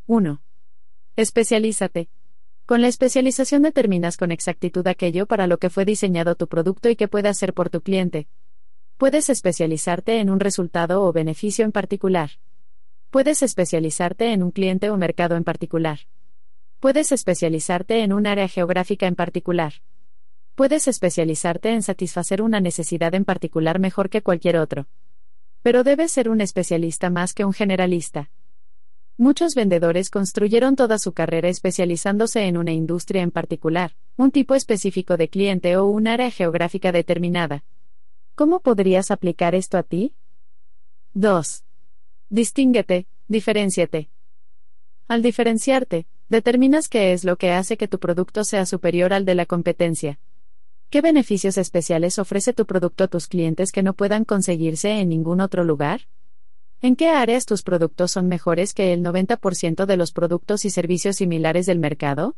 1. 0.07 0.41
Especialízate. 1.15 2.09
Con 2.65 2.81
la 2.81 2.89
especialización 2.89 3.61
determinas 3.61 4.17
con 4.17 4.33
exactitud 4.33 4.85
aquello 4.85 5.27
para 5.27 5.47
lo 5.47 5.59
que 5.59 5.69
fue 5.69 5.85
diseñado 5.85 6.35
tu 6.35 6.49
producto 6.49 6.89
y 6.89 6.97
que 6.97 7.07
puede 7.07 7.29
hacer 7.29 7.53
por 7.53 7.69
tu 7.69 7.79
cliente. 7.79 8.27
Puedes 8.97 9.29
especializarte 9.29 10.19
en 10.19 10.29
un 10.29 10.41
resultado 10.41 11.03
o 11.03 11.13
beneficio 11.13 11.63
en 11.63 11.71
particular. 11.71 12.31
Puedes 13.15 13.43
especializarte 13.43 14.33
en 14.33 14.43
un 14.43 14.51
cliente 14.51 14.89
o 14.89 14.97
mercado 14.97 15.37
en 15.37 15.45
particular. 15.45 15.99
Puedes 16.81 17.13
especializarte 17.13 18.03
en 18.03 18.11
un 18.11 18.27
área 18.27 18.49
geográfica 18.49 19.07
en 19.07 19.15
particular. 19.15 19.75
Puedes 20.53 20.89
especializarte 20.89 21.71
en 21.71 21.81
satisfacer 21.81 22.41
una 22.41 22.59
necesidad 22.59 23.15
en 23.15 23.23
particular 23.23 23.79
mejor 23.79 24.09
que 24.09 24.21
cualquier 24.21 24.57
otro. 24.57 24.87
Pero 25.61 25.85
debes 25.85 26.11
ser 26.11 26.27
un 26.27 26.41
especialista 26.41 27.09
más 27.09 27.33
que 27.33 27.45
un 27.45 27.53
generalista. 27.53 28.31
Muchos 29.15 29.55
vendedores 29.55 30.09
construyeron 30.09 30.75
toda 30.75 30.99
su 30.99 31.13
carrera 31.13 31.47
especializándose 31.47 32.41
en 32.47 32.57
una 32.57 32.73
industria 32.73 33.21
en 33.21 33.31
particular, 33.31 33.95
un 34.17 34.29
tipo 34.31 34.55
específico 34.55 35.15
de 35.15 35.29
cliente 35.29 35.77
o 35.77 35.85
un 35.85 36.09
área 36.09 36.31
geográfica 36.31 36.91
determinada. 36.91 37.63
¿Cómo 38.35 38.59
podrías 38.59 39.09
aplicar 39.09 39.55
esto 39.55 39.77
a 39.77 39.83
ti? 39.83 40.13
2. 41.13 41.64
Distínguete, 42.29 43.05
diferenciate. 43.27 44.09
Al 45.07 45.21
diferenciarte, 45.21 46.07
determinas 46.27 46.89
qué 46.89 47.13
es 47.13 47.23
lo 47.23 47.37
que 47.37 47.51
hace 47.51 47.77
que 47.77 47.87
tu 47.87 47.99
producto 47.99 48.43
sea 48.43 48.65
superior 48.65 49.13
al 49.13 49.25
de 49.25 49.35
la 49.35 49.45
competencia. 49.45 50.19
¿Qué 50.89 51.01
beneficios 51.01 51.57
especiales 51.59 52.17
ofrece 52.17 52.53
tu 52.53 52.65
producto 52.65 53.03
a 53.03 53.07
tus 53.07 53.27
clientes 53.27 53.71
que 53.71 53.83
no 53.83 53.93
puedan 53.93 54.25
conseguirse 54.25 54.99
en 54.99 55.09
ningún 55.09 55.39
otro 55.39 55.63
lugar? 55.63 56.07
¿En 56.81 56.95
qué 56.95 57.09
áreas 57.09 57.45
tus 57.45 57.61
productos 57.61 58.11
son 58.11 58.27
mejores 58.27 58.73
que 58.73 58.91
el 58.91 59.03
90% 59.03 59.85
de 59.85 59.97
los 59.97 60.11
productos 60.11 60.65
y 60.65 60.71
servicios 60.71 61.17
similares 61.17 61.67
del 61.67 61.77
mercado? 61.77 62.35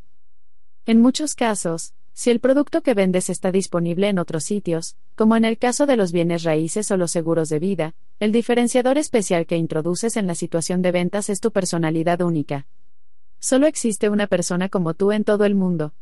En 0.86 1.02
muchos 1.02 1.34
casos, 1.34 1.94
si 2.18 2.32
el 2.32 2.40
producto 2.40 2.82
que 2.82 2.96
vendes 2.96 3.30
está 3.30 3.52
disponible 3.52 4.10
en 4.10 4.18
otros 4.18 4.44
sitios, 4.44 4.98
como 5.14 5.36
en 5.36 5.46
el 5.46 5.60
caso 5.60 5.86
de 5.86 5.96
los 5.96 6.12
bienes 6.12 6.42
raíces 6.42 6.90
o 6.90 6.98
los 6.98 7.12
seguros 7.12 7.48
de 7.48 7.60
vida, 7.60 7.94
el 8.20 8.32
diferenciador 8.32 8.98
especial 8.98 9.46
que 9.46 9.56
introduces 9.56 10.18
en 10.18 10.26
la 10.26 10.34
situación 10.34 10.82
de 10.82 10.92
ventas 10.92 11.30
es 11.30 11.40
tu 11.40 11.52
personalidad 11.52 12.22
única. 12.22 12.66
Solo 13.38 13.68
existe 13.68 14.10
una 14.10 14.26
persona 14.26 14.68
como 14.68 14.96
tú 14.96 15.12
en 15.12 15.26
todo 15.26 15.46
el 15.46 15.54
mundo. 15.54 15.94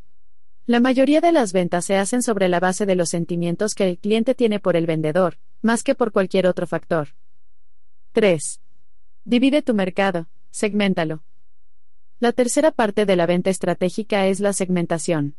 La 0.66 0.80
mayoría 0.80 1.20
de 1.20 1.34
las 1.34 1.52
ventas 1.52 1.84
se 1.84 1.98
hacen 1.98 2.24
sobre 2.24 2.48
la 2.48 2.62
base 2.62 2.86
de 2.86 2.96
los 2.96 3.10
sentimientos 3.10 3.76
que 3.76 3.90
el 3.90 3.98
cliente 3.98 4.36
tiene 4.36 4.62
por 4.62 4.78
el 4.78 4.86
vendedor, 4.86 5.38
más 5.62 5.84
que 5.84 5.96
por 5.96 6.14
cualquier 6.14 6.48
otro 6.48 6.66
factor. 6.66 7.10
3. 8.14 8.62
Divide 9.26 9.62
tu 9.62 9.74
mercado, 9.74 10.30
segmentalo. 10.50 11.24
La 12.22 12.32
tercera 12.32 12.72
parte 12.72 13.06
de 13.06 13.18
la 13.18 13.26
venta 13.26 13.50
estratégica 13.50 14.28
es 14.28 14.40
la 14.40 14.54
segmentación. 14.54 15.36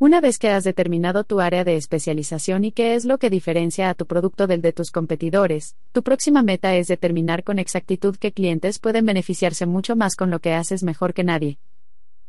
Una 0.00 0.20
vez 0.20 0.38
que 0.38 0.48
has 0.48 0.62
determinado 0.62 1.24
tu 1.24 1.40
área 1.40 1.64
de 1.64 1.74
especialización 1.74 2.62
y 2.62 2.70
qué 2.70 2.94
es 2.94 3.04
lo 3.04 3.18
que 3.18 3.30
diferencia 3.30 3.90
a 3.90 3.94
tu 3.94 4.06
producto 4.06 4.46
del 4.46 4.62
de 4.62 4.72
tus 4.72 4.92
competidores, 4.92 5.74
tu 5.90 6.04
próxima 6.04 6.44
meta 6.44 6.76
es 6.76 6.86
determinar 6.86 7.42
con 7.42 7.58
exactitud 7.58 8.14
qué 8.14 8.30
clientes 8.30 8.78
pueden 8.78 9.06
beneficiarse 9.06 9.66
mucho 9.66 9.96
más 9.96 10.14
con 10.14 10.30
lo 10.30 10.38
que 10.38 10.52
haces 10.52 10.84
mejor 10.84 11.14
que 11.14 11.24
nadie. 11.24 11.58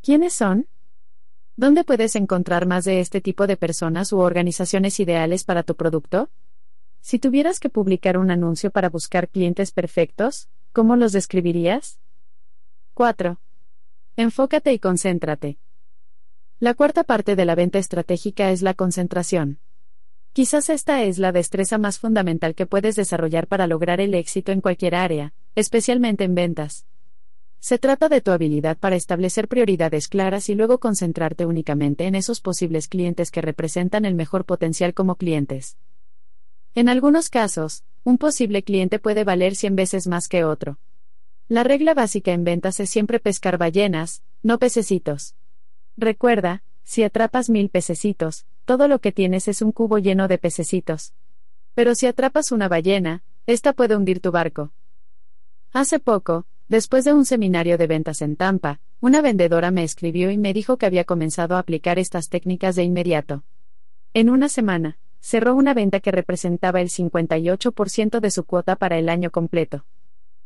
¿Quiénes 0.01 0.33
son? 0.33 0.67
¿Dónde 1.57 1.83
puedes 1.83 2.15
encontrar 2.15 2.65
más 2.65 2.85
de 2.85 3.01
este 3.01 3.21
tipo 3.21 3.45
de 3.45 3.55
personas 3.55 4.11
u 4.13 4.17
organizaciones 4.17 4.99
ideales 4.99 5.43
para 5.43 5.61
tu 5.61 5.75
producto? 5.75 6.31
Si 7.01 7.19
tuvieras 7.19 7.59
que 7.59 7.69
publicar 7.69 8.17
un 8.17 8.31
anuncio 8.31 8.71
para 8.71 8.89
buscar 8.89 9.29
clientes 9.29 9.71
perfectos, 9.71 10.49
¿cómo 10.73 10.95
los 10.95 11.11
describirías? 11.11 11.99
4. 12.95 13.39
Enfócate 14.15 14.73
y 14.73 14.79
concéntrate. 14.79 15.59
La 16.61 16.73
cuarta 16.73 17.05
parte 17.05 17.37
de 17.37 17.45
la 17.45 17.55
venta 17.55 17.79
estratégica 17.79 18.51
es 18.51 18.61
la 18.61 18.73
concentración. 18.73 19.59
Quizás 20.33 20.69
esta 20.69 21.03
es 21.03 21.17
la 21.17 21.31
destreza 21.31 21.77
más 21.77 21.99
fundamental 21.99 22.53
que 22.53 22.65
puedes 22.65 22.97
desarrollar 22.97 23.47
para 23.47 23.65
lograr 23.65 24.01
el 24.01 24.13
éxito 24.13 24.51
en 24.51 24.59
cualquier 24.59 24.93
área, 24.93 25.33
especialmente 25.55 26.25
en 26.25 26.35
ventas. 26.35 26.85
Se 27.61 27.77
trata 27.77 28.09
de 28.09 28.19
tu 28.19 28.31
habilidad 28.31 28.77
para 28.77 28.97
establecer 28.97 29.47
prioridades 29.47 30.09
claras 30.09 30.49
y 30.49 30.55
luego 30.55 30.81
concentrarte 30.81 31.45
únicamente 31.45 32.07
en 32.07 32.15
esos 32.15 32.41
posibles 32.41 32.89
clientes 32.89 33.31
que 33.31 33.41
representan 33.41 34.03
el 34.03 34.15
mejor 34.15 34.43
potencial 34.43 34.93
como 34.93 35.15
clientes. 35.15 35.77
En 36.75 36.89
algunos 36.89 37.29
casos, 37.29 37.85
un 38.03 38.17
posible 38.17 38.63
cliente 38.63 38.99
puede 38.99 39.23
valer 39.23 39.55
100 39.55 39.77
veces 39.77 40.07
más 40.07 40.27
que 40.27 40.43
otro. 40.43 40.77
La 41.47 41.63
regla 41.63 41.93
básica 41.93 42.33
en 42.33 42.43
ventas 42.43 42.81
es 42.81 42.89
siempre 42.89 43.21
pescar 43.21 43.57
ballenas, 43.57 44.23
no 44.43 44.59
pececitos. 44.59 45.35
Recuerda, 46.01 46.63
si 46.85 47.03
atrapas 47.03 47.49
mil 47.49 47.67
pececitos, 47.67 48.45
todo 48.63 48.87
lo 48.87 48.99
que 48.99 49.11
tienes 49.11 49.49
es 49.49 49.61
un 49.61 49.73
cubo 49.73 49.97
lleno 49.97 50.29
de 50.29 50.37
pececitos. 50.37 51.13
Pero 51.73 51.93
si 51.93 52.07
atrapas 52.07 52.53
una 52.53 52.69
ballena, 52.69 53.21
esta 53.47 53.73
puede 53.73 53.97
hundir 53.97 54.21
tu 54.21 54.31
barco. 54.31 54.71
Hace 55.73 55.99
poco, 55.99 56.45
después 56.69 57.03
de 57.03 57.11
un 57.11 57.25
seminario 57.25 57.77
de 57.77 57.85
ventas 57.85 58.21
en 58.21 58.37
Tampa, 58.37 58.79
una 59.01 59.21
vendedora 59.21 59.71
me 59.71 59.83
escribió 59.83 60.31
y 60.31 60.37
me 60.37 60.53
dijo 60.53 60.77
que 60.77 60.85
había 60.85 61.03
comenzado 61.03 61.57
a 61.57 61.59
aplicar 61.59 61.99
estas 61.99 62.29
técnicas 62.29 62.77
de 62.77 62.83
inmediato. 62.83 63.43
En 64.13 64.29
una 64.29 64.47
semana, 64.47 64.97
cerró 65.19 65.53
una 65.53 65.73
venta 65.73 65.99
que 65.99 66.11
representaba 66.11 66.79
el 66.79 66.87
58% 66.87 68.21
de 68.21 68.31
su 68.31 68.45
cuota 68.45 68.77
para 68.77 68.97
el 68.97 69.09
año 69.09 69.31
completo. 69.31 69.83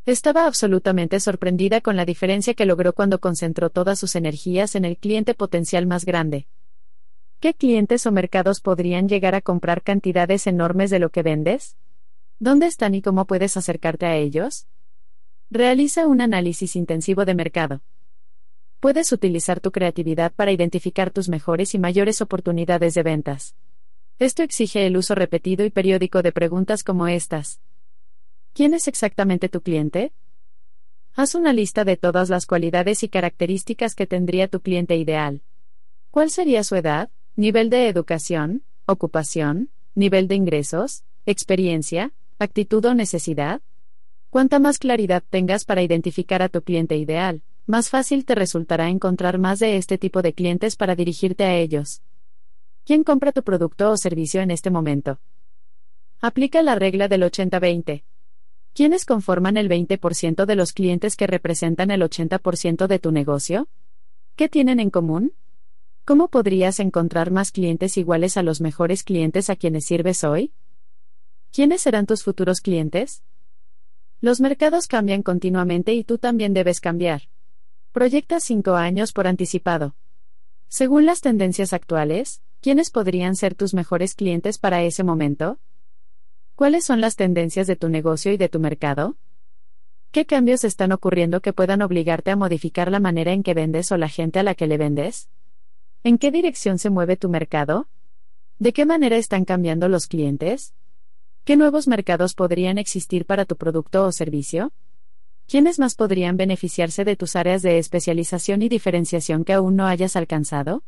Estaba 0.06 0.48
absolutamente 0.48 1.22
sorprendida 1.22 1.80
con 1.80 1.96
la 1.96 2.04
diferencia 2.04 2.54
que 2.54 2.66
logró 2.66 2.92
cuando 2.92 3.20
concentró 3.20 3.70
todas 3.70 3.98
sus 4.00 4.18
energías 4.18 4.76
en 4.76 4.84
el 4.84 4.98
cliente 4.98 5.34
potencial 5.34 5.88
más 5.88 6.04
grande. 6.04 6.46
¿Qué 7.40 7.54
clientes 7.54 8.06
o 8.06 8.12
mercados 8.12 8.60
podrían 8.60 9.08
llegar 9.08 9.34
a 9.34 9.40
comprar 9.40 9.82
cantidades 9.82 10.46
enormes 10.46 10.90
de 10.90 11.00
lo 11.00 11.10
que 11.10 11.24
vendes? 11.24 11.78
¿Dónde 12.38 12.68
están 12.68 12.96
y 12.96 13.02
cómo 13.02 13.24
puedes 13.24 13.56
acercarte 13.56 14.06
a 14.06 14.18
ellos? 14.18 14.68
Realiza 15.50 16.06
un 16.06 16.20
análisis 16.20 16.76
intensivo 16.76 17.24
de 17.24 17.36
mercado. 17.36 17.82
Puedes 18.82 19.14
utilizar 19.14 19.62
tu 19.62 19.72
creatividad 19.72 20.34
para 20.34 20.52
identificar 20.52 21.12
tus 21.12 21.30
mejores 21.30 21.76
y 21.76 21.80
mayores 21.80 22.20
oportunidades 22.20 22.94
de 22.94 23.04
ventas. 23.04 23.56
Esto 24.20 24.44
exige 24.44 24.86
el 24.86 24.98
uso 24.98 25.16
repetido 25.16 25.64
y 25.64 25.70
periódico 25.70 26.22
de 26.22 26.34
preguntas 26.34 26.84
como 26.84 27.08
estas. 27.08 27.62
¿Quién 28.54 28.76
es 28.76 28.88
exactamente 28.88 29.50
tu 29.50 29.62
cliente? 29.62 30.14
Haz 31.16 31.34
una 31.34 31.54
lista 31.54 31.86
de 31.86 31.98
todas 31.98 32.30
las 32.30 32.46
cualidades 32.46 33.02
y 33.02 33.10
características 33.10 33.96
que 33.96 34.06
tendría 34.06 34.48
tu 34.48 34.62
cliente 34.62 34.96
ideal. 34.96 35.42
¿Cuál 36.12 36.30
sería 36.30 36.64
su 36.64 36.76
edad, 36.76 37.10
nivel 37.36 37.72
de 37.72 37.88
educación, 37.88 38.64
ocupación, 38.86 39.72
nivel 39.96 40.28
de 40.28 40.36
ingresos, 40.36 41.04
experiencia, 41.26 42.14
actitud 42.38 42.86
o 42.86 42.94
necesidad? 42.94 43.60
Cuanta 44.30 44.60
más 44.60 44.78
claridad 44.78 45.24
tengas 45.28 45.66
para 45.66 45.82
identificar 45.82 46.44
a 46.44 46.50
tu 46.50 46.62
cliente 46.62 46.96
ideal, 46.96 47.42
más 47.66 47.90
fácil 47.90 48.24
te 48.24 48.36
resultará 48.36 48.90
encontrar 48.90 49.40
más 49.40 49.58
de 49.58 49.78
este 49.78 49.98
tipo 49.98 50.22
de 50.22 50.34
clientes 50.34 50.76
para 50.76 50.96
dirigirte 50.96 51.44
a 51.44 51.56
ellos. 51.56 52.04
¿Quién 52.86 53.04
compra 53.04 53.32
tu 53.32 53.42
producto 53.42 53.90
o 53.90 53.98
servicio 53.98 54.42
en 54.42 54.52
este 54.52 54.70
momento? 54.70 55.20
Aplica 56.22 56.62
la 56.62 56.76
regla 56.76 57.08
del 57.08 57.24
80-20. 57.24 58.04
¿Quiénes 58.74 59.06
conforman 59.06 59.58
el 59.58 59.70
20% 59.70 60.46
de 60.46 60.56
los 60.56 60.74
clientes 60.74 61.16
que 61.16 61.28
representan 61.28 61.92
el 61.92 62.02
80% 62.02 62.88
de 62.88 63.00
tu 63.00 63.12
negocio? 63.12 63.68
¿Qué 64.36 64.50
tienen 64.50 64.80
en 64.80 64.90
común? 64.90 65.34
¿Cómo 66.06 66.28
podrías 66.28 66.80
encontrar 66.80 67.32
más 67.32 67.52
clientes 67.52 67.98
iguales 67.98 68.36
a 68.36 68.44
los 68.44 68.62
mejores 68.62 69.04
clientes 69.04 69.50
a 69.50 69.56
quienes 69.56 69.86
sirves 69.86 70.24
hoy? 70.24 70.54
¿Quiénes 71.52 71.82
serán 71.82 72.06
tus 72.06 72.24
futuros 72.24 72.62
clientes? 72.62 73.24
Los 74.22 74.42
mercados 74.42 74.88
cambian 74.88 75.22
continuamente 75.22 75.94
y 75.94 76.04
tú 76.04 76.18
también 76.18 76.54
debes 76.54 76.80
cambiar. 76.80 77.30
Proyecta 77.92 78.40
5 78.40 78.74
años 78.74 79.14
por 79.14 79.28
anticipado. 79.28 79.96
Según 80.68 81.06
las 81.06 81.22
tendencias 81.22 81.74
actuales, 81.74 82.42
¿Quiénes 82.64 82.92
podrían 82.92 83.36
ser 83.36 83.56
tus 83.56 83.74
mejores 83.74 84.16
clientes 84.16 84.58
para 84.58 84.84
ese 84.84 85.04
momento? 85.04 85.60
¿Cuáles 86.64 86.86
son 86.86 87.02
las 87.02 87.18
tendencias 87.18 87.68
de 87.68 87.76
tu 87.76 87.90
negocio 87.90 88.32
y 88.32 88.38
de 88.38 88.48
tu 88.48 88.58
mercado? 88.58 89.18
¿Qué 90.14 90.26
cambios 90.26 90.64
están 90.64 90.94
ocurriendo 90.94 91.42
que 91.42 91.52
puedan 91.52 91.82
obligarte 91.82 92.32
a 92.32 92.38
modificar 92.38 92.90
la 92.90 93.02
manera 93.02 93.34
en 93.34 93.44
que 93.44 93.54
vendes 93.54 93.92
o 93.92 93.98
la 93.98 94.08
gente 94.08 94.40
a 94.40 94.44
la 94.44 94.56
que 94.56 94.66
le 94.66 94.78
vendes? 94.78 95.28
¿En 96.06 96.18
qué 96.18 96.32
dirección 96.32 96.80
se 96.80 96.90
mueve 96.90 97.18
tu 97.18 97.28
mercado? 97.28 97.90
¿De 98.60 98.72
qué 98.72 98.86
manera 98.86 99.18
están 99.18 99.44
cambiando 99.44 99.90
los 99.90 100.08
clientes? 100.08 100.74
¿Qué 101.44 101.58
nuevos 101.58 101.90
mercados 101.90 102.34
podrían 102.34 102.78
existir 102.78 103.26
para 103.26 103.44
tu 103.44 103.58
producto 103.58 104.06
o 104.06 104.14
servicio? 104.14 104.72
¿Quiénes 105.48 105.80
más 105.80 105.96
podrían 105.96 106.38
beneficiarse 106.38 107.04
de 107.04 107.18
tus 107.18 107.36
áreas 107.36 107.62
de 107.62 107.78
especialización 107.78 108.62
y 108.62 108.70
diferenciación 108.70 109.44
que 109.44 109.52
aún 109.52 109.76
no 109.76 109.86
hayas 109.86 110.16
alcanzado? 110.16 110.82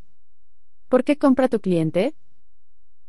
¿Por 0.88 1.04
qué 1.04 1.18
compra 1.18 1.50
tu 1.50 1.60
cliente? 1.60 2.16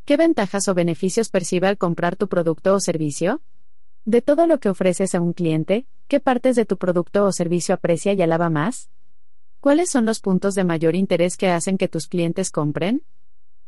¿Qué 0.06 0.16
ventajas 0.16 0.68
o 0.68 0.74
beneficios 0.74 1.30
percibe 1.30 1.66
al 1.66 1.78
comprar 1.78 2.14
tu 2.14 2.28
producto 2.28 2.74
o 2.74 2.78
servicio? 2.78 3.42
De 4.04 4.22
todo 4.22 4.46
lo 4.46 4.60
que 4.60 4.68
ofreces 4.68 5.16
a 5.16 5.20
un 5.20 5.32
cliente, 5.32 5.84
¿qué 6.06 6.20
partes 6.20 6.54
de 6.54 6.64
tu 6.64 6.76
producto 6.76 7.24
o 7.24 7.32
servicio 7.32 7.74
aprecia 7.74 8.12
y 8.12 8.22
alaba 8.22 8.48
más? 8.48 8.88
¿Cuáles 9.58 9.90
son 9.90 10.06
los 10.06 10.20
puntos 10.20 10.54
de 10.54 10.62
mayor 10.62 10.94
interés 10.94 11.36
que 11.36 11.48
hacen 11.48 11.76
que 11.76 11.88
tus 11.88 12.06
clientes 12.06 12.52
compren? 12.52 13.02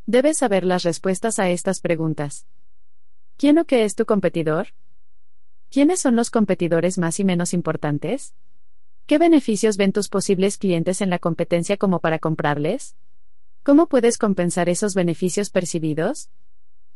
Debes 0.06 0.38
saber 0.38 0.62
las 0.62 0.84
respuestas 0.84 1.40
a 1.40 1.50
estas 1.50 1.80
preguntas. 1.80 2.46
¿Quién 3.36 3.58
o 3.58 3.64
qué 3.64 3.82
es 3.82 3.96
tu 3.96 4.06
competidor? 4.06 4.68
¿Quiénes 5.70 5.98
son 5.98 6.14
los 6.14 6.30
competidores 6.30 6.98
más 6.98 7.18
y 7.18 7.24
menos 7.24 7.52
importantes? 7.52 8.32
¿Qué 9.06 9.18
beneficios 9.18 9.76
ven 9.76 9.92
tus 9.92 10.08
posibles 10.08 10.56
clientes 10.56 11.00
en 11.00 11.10
la 11.10 11.18
competencia 11.18 11.76
como 11.76 11.98
para 11.98 12.20
comprarles? 12.20 12.94
¿Cómo 13.68 13.86
puedes 13.86 14.16
compensar 14.16 14.70
esos 14.70 14.94
beneficios 14.94 15.50
percibidos? 15.50 16.30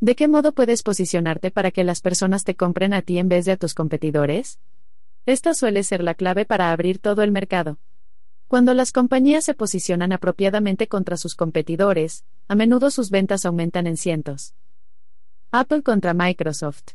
¿De 0.01 0.15
qué 0.15 0.27
modo 0.27 0.53
puedes 0.53 0.83
posicionarte 0.83 1.51
para 1.51 1.71
que 1.71 1.85
las 1.85 2.01
personas 2.01 2.45
te 2.45 2.55
compren 2.55 2.95
a 2.95 3.03
ti 3.03 3.19
en 3.19 3.29
vez 3.29 3.45
de 3.45 3.53
a 3.53 3.57
tus 3.59 3.75
competidores? 3.75 4.59
Esta 5.27 5.53
suele 5.53 5.83
ser 5.83 6.03
la 6.03 6.15
clave 6.15 6.47
para 6.47 6.73
abrir 6.73 6.99
todo 6.99 7.23
el 7.25 7.31
mercado. 7.31 7.77
Cuando 8.49 8.73
las 8.73 8.91
compañías 8.91 9.45
se 9.45 9.53
posicionan 9.53 10.13
apropiadamente 10.13 10.89
contra 10.89 11.19
sus 11.19 11.35
competidores, 11.35 12.25
a 12.49 12.55
menudo 12.55 12.91
sus 12.91 13.11
ventas 13.11 13.45
aumentan 13.45 13.87
en 13.87 13.99
cientos. 13.99 14.55
Apple 15.51 15.83
contra 15.83 16.15
Microsoft. 16.15 16.93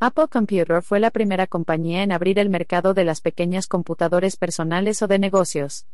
Apple 0.00 0.28
Computer 0.30 0.82
fue 0.82 1.00
la 1.00 1.10
primera 1.10 1.46
compañía 1.46 2.02
en 2.02 2.12
abrir 2.12 2.38
el 2.38 2.50
mercado 2.50 2.92
de 2.92 3.04
las 3.04 3.22
pequeñas 3.22 3.68
computadores 3.68 4.36
personales 4.36 5.00
o 5.00 5.06
de 5.06 5.18
negocios. 5.18 5.86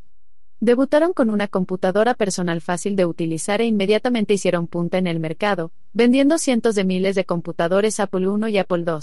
Debutaron 0.63 1.13
con 1.13 1.29
una 1.29 1.49
computadora 1.49 2.15
personal 2.15 2.61
fácil 2.61 2.95
de 2.95 3.05
utilizar 3.05 3.61
e 3.61 3.65
inmediatamente 3.65 4.35
hicieron 4.35 4.69
punta 4.69 4.97
en 4.97 5.09
el 5.09 5.19
mercado, 5.19 5.73
vendiendo 5.93 6.39
cientos 6.39 6.77
de 6.77 6.85
miles 6.85 7.17
de 7.17 7.25
computadores 7.25 7.99
Apple 7.99 8.29
I 8.29 8.53
y 8.53 8.59
Apple 8.59 8.85
II. 8.87 9.01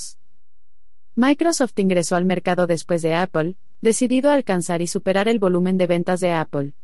Microsoft 1.15 1.77
ingresó 1.79 2.15
al 2.15 2.23
mercado 2.23 2.65
después 2.65 3.01
de 3.01 3.13
Apple, 3.13 3.57
decidido 3.81 4.31
a 4.31 4.35
alcanzar 4.35 4.81
y 4.81 4.87
superar 4.87 5.27
el 5.27 5.37
volumen 5.37 5.77
de 5.77 5.87
ventas 5.87 6.21
de 6.21 6.31
Apple. 6.31 6.75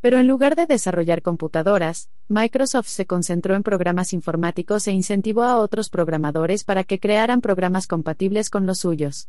Pero 0.00 0.18
en 0.18 0.26
lugar 0.26 0.56
de 0.56 0.64
desarrollar 0.64 1.20
computadoras, 1.20 2.08
Microsoft 2.28 2.88
se 2.88 3.04
concentró 3.04 3.54
en 3.54 3.62
programas 3.62 4.14
informáticos 4.14 4.88
e 4.88 4.92
incentivó 4.92 5.42
a 5.42 5.58
otros 5.58 5.90
programadores 5.90 6.64
para 6.64 6.82
que 6.82 6.98
crearan 6.98 7.42
programas 7.42 7.86
compatibles 7.86 8.48
con 8.48 8.64
los 8.64 8.78
suyos. 8.78 9.28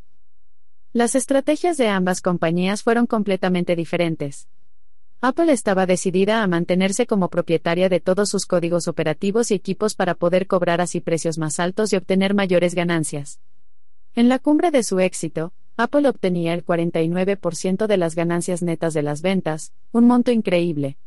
Las 0.93 1.15
estrategias 1.15 1.75
de 1.75 1.90
ambas 1.90 2.22
compañías 2.22 2.82
fueron 2.82 3.07
completamente 3.07 3.75
diferentes. 3.75 4.48
Apple 5.27 5.51
estaba 5.51 5.87
decidida 5.87 6.43
a 6.43 6.47
mantenerse 6.47 7.07
como 7.07 7.29
propietaria 7.29 7.89
de 7.89 7.99
todos 7.99 8.29
sus 8.29 8.45
códigos 8.45 8.87
operativos 8.87 9.49
y 9.49 9.55
equipos 9.55 9.95
para 9.95 10.13
poder 10.13 10.45
cobrar 10.45 10.81
así 10.81 11.01
precios 11.01 11.39
más 11.39 11.59
altos 11.59 11.91
y 11.91 11.95
obtener 11.95 12.35
mayores 12.35 12.75
ganancias. 12.75 13.39
En 14.13 14.29
la 14.29 14.37
cumbre 14.37 14.69
de 14.69 14.83
su 14.83 14.99
éxito, 14.99 15.51
Apple 15.77 16.07
obtenía 16.07 16.53
el 16.53 16.63
49% 16.63 17.87
de 17.87 17.97
las 17.97 18.13
ganancias 18.13 18.61
netas 18.61 18.93
de 18.93 19.01
las 19.01 19.23
ventas, 19.23 19.73
un 19.91 20.05
monto 20.05 20.29
increíble. 20.29 20.99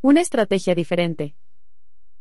Una 0.00 0.20
estrategia 0.20 0.76
diferente. 0.76 1.34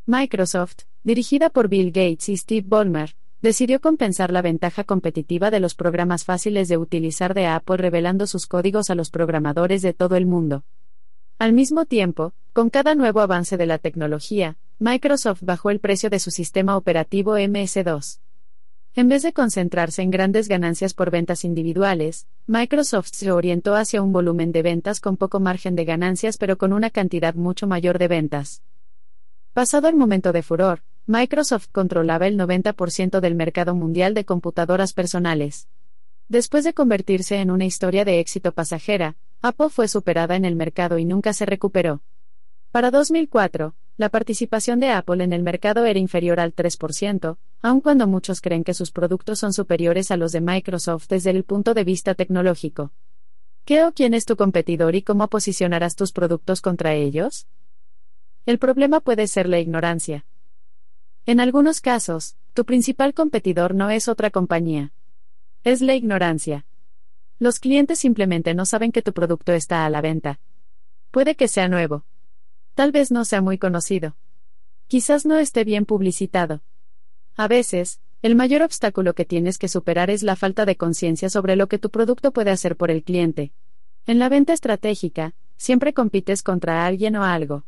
Microsoft, 0.07 0.77
dirigida 1.03 1.51
por 1.51 1.67
Bill 1.67 1.91
Gates 1.91 2.27
y 2.29 2.37
Steve 2.37 2.65
Ballmer, 2.67 3.15
decidió 3.39 3.81
compensar 3.81 4.31
la 4.31 4.41
ventaja 4.41 4.83
competitiva 4.83 5.51
de 5.51 5.59
los 5.59 5.75
programas 5.75 6.23
fáciles 6.25 6.69
de 6.69 6.77
utilizar 6.77 7.35
de 7.35 7.45
Apple 7.45 7.77
revelando 7.77 8.25
sus 8.25 8.47
códigos 8.47 8.89
a 8.89 8.95
los 8.95 9.11
programadores 9.11 9.83
de 9.83 9.93
todo 9.93 10.15
el 10.15 10.25
mundo. 10.25 10.63
Al 11.43 11.51
mismo 11.51 11.83
tiempo, 11.83 12.31
con 12.53 12.69
cada 12.69 12.95
nuevo 12.95 13.19
avance 13.19 13.57
de 13.57 13.65
la 13.65 13.77
tecnología, 13.77 14.55
Microsoft 14.79 15.41
bajó 15.43 15.71
el 15.71 15.81
precio 15.81 16.09
de 16.09 16.19
su 16.19 16.31
sistema 16.31 16.77
operativo 16.77 17.37
MS2. 17.37 18.21
En 18.95 19.09
vez 19.09 19.23
de 19.23 19.33
concentrarse 19.33 20.03
en 20.03 20.09
grandes 20.09 20.47
ganancias 20.47 20.93
por 20.93 21.11
ventas 21.11 21.43
individuales, 21.43 22.27
Microsoft 22.47 23.09
se 23.11 23.29
orientó 23.33 23.75
hacia 23.75 24.01
un 24.01 24.13
volumen 24.13 24.53
de 24.53 24.61
ventas 24.61 25.01
con 25.01 25.17
poco 25.17 25.41
margen 25.41 25.75
de 25.75 25.83
ganancias 25.83 26.37
pero 26.37 26.57
con 26.57 26.71
una 26.71 26.89
cantidad 26.89 27.35
mucho 27.35 27.67
mayor 27.67 27.99
de 27.99 28.07
ventas. 28.07 28.63
Pasado 29.51 29.89
el 29.89 29.97
momento 29.97 30.31
de 30.31 30.43
furor, 30.43 30.81
Microsoft 31.07 31.67
controlaba 31.73 32.25
el 32.25 32.37
90% 32.37 33.19
del 33.19 33.35
mercado 33.35 33.75
mundial 33.75 34.13
de 34.13 34.23
computadoras 34.23 34.93
personales. 34.93 35.67
Después 36.29 36.63
de 36.63 36.73
convertirse 36.73 37.41
en 37.41 37.51
una 37.51 37.65
historia 37.65 38.05
de 38.05 38.21
éxito 38.21 38.53
pasajera, 38.53 39.17
Apple 39.45 39.67
fue 39.67 39.89
superada 39.89 40.37
en 40.37 40.45
el 40.45 40.55
mercado 40.55 40.97
y 40.99 41.03
nunca 41.03 41.33
se 41.33 41.45
recuperó. 41.45 42.01
Para 42.71 42.91
2004, 42.91 43.75
la 43.97 44.07
participación 44.07 44.79
de 44.79 44.91
Apple 44.91 45.21
en 45.21 45.33
el 45.33 45.43
mercado 45.43 45.83
era 45.83 45.99
inferior 45.99 46.39
al 46.39 46.55
3%, 46.55 47.37
aun 47.61 47.81
cuando 47.81 48.07
muchos 48.07 48.39
creen 48.39 48.63
que 48.63 48.73
sus 48.73 48.91
productos 48.91 49.39
son 49.39 49.51
superiores 49.51 50.11
a 50.11 50.15
los 50.15 50.31
de 50.31 50.39
Microsoft 50.39 51.09
desde 51.09 51.31
el 51.31 51.43
punto 51.43 51.73
de 51.73 51.83
vista 51.83 52.15
tecnológico. 52.15 52.93
¿Qué 53.65 53.83
o 53.83 53.91
quién 53.91 54.13
es 54.13 54.23
tu 54.23 54.37
competidor 54.37 54.95
y 54.95 55.01
cómo 55.01 55.27
posicionarás 55.27 55.97
tus 55.97 56.13
productos 56.13 56.61
contra 56.61 56.93
ellos? 56.93 57.45
El 58.45 58.59
problema 58.59 59.01
puede 59.01 59.27
ser 59.27 59.49
la 59.49 59.59
ignorancia. 59.59 60.25
En 61.25 61.41
algunos 61.41 61.81
casos, 61.81 62.37
tu 62.53 62.63
principal 62.63 63.13
competidor 63.13 63.75
no 63.75 63.89
es 63.89 64.07
otra 64.07 64.29
compañía. 64.29 64.93
Es 65.65 65.81
la 65.81 65.95
ignorancia. 65.95 66.65
Los 67.43 67.59
clientes 67.59 67.99
simplemente 67.99 68.53
no 68.53 68.65
saben 68.65 68.93
que 68.93 69.01
tu 69.01 69.11
producto 69.11 69.51
está 69.51 69.85
a 69.85 69.89
la 69.89 69.99
venta. 69.99 70.39
Puede 71.11 71.35
que 71.35 71.49
sea 71.49 71.67
nuevo. 71.67 72.05
Tal 72.73 72.93
vez 72.93 73.11
no 73.11 73.25
sea 73.25 73.41
muy 73.41 73.57
conocido. 73.57 74.15
Quizás 74.87 75.25
no 75.25 75.37
esté 75.37 75.65
bien 75.65 75.83
publicitado. 75.83 76.61
A 77.35 77.49
veces, 77.49 77.99
el 78.21 78.35
mayor 78.35 78.61
obstáculo 78.61 79.13
que 79.13 79.25
tienes 79.25 79.57
que 79.57 79.67
superar 79.67 80.09
es 80.09 80.23
la 80.23 80.37
falta 80.37 80.63
de 80.63 80.77
conciencia 80.77 81.29
sobre 81.29 81.57
lo 81.57 81.67
que 81.67 81.79
tu 81.79 81.89
producto 81.89 82.31
puede 82.31 82.49
hacer 82.49 82.77
por 82.77 82.89
el 82.89 83.03
cliente. 83.03 83.51
En 84.07 84.19
la 84.19 84.29
venta 84.29 84.53
estratégica, 84.53 85.35
siempre 85.57 85.93
compites 85.93 86.43
contra 86.43 86.85
alguien 86.85 87.17
o 87.17 87.25
algo. 87.25 87.65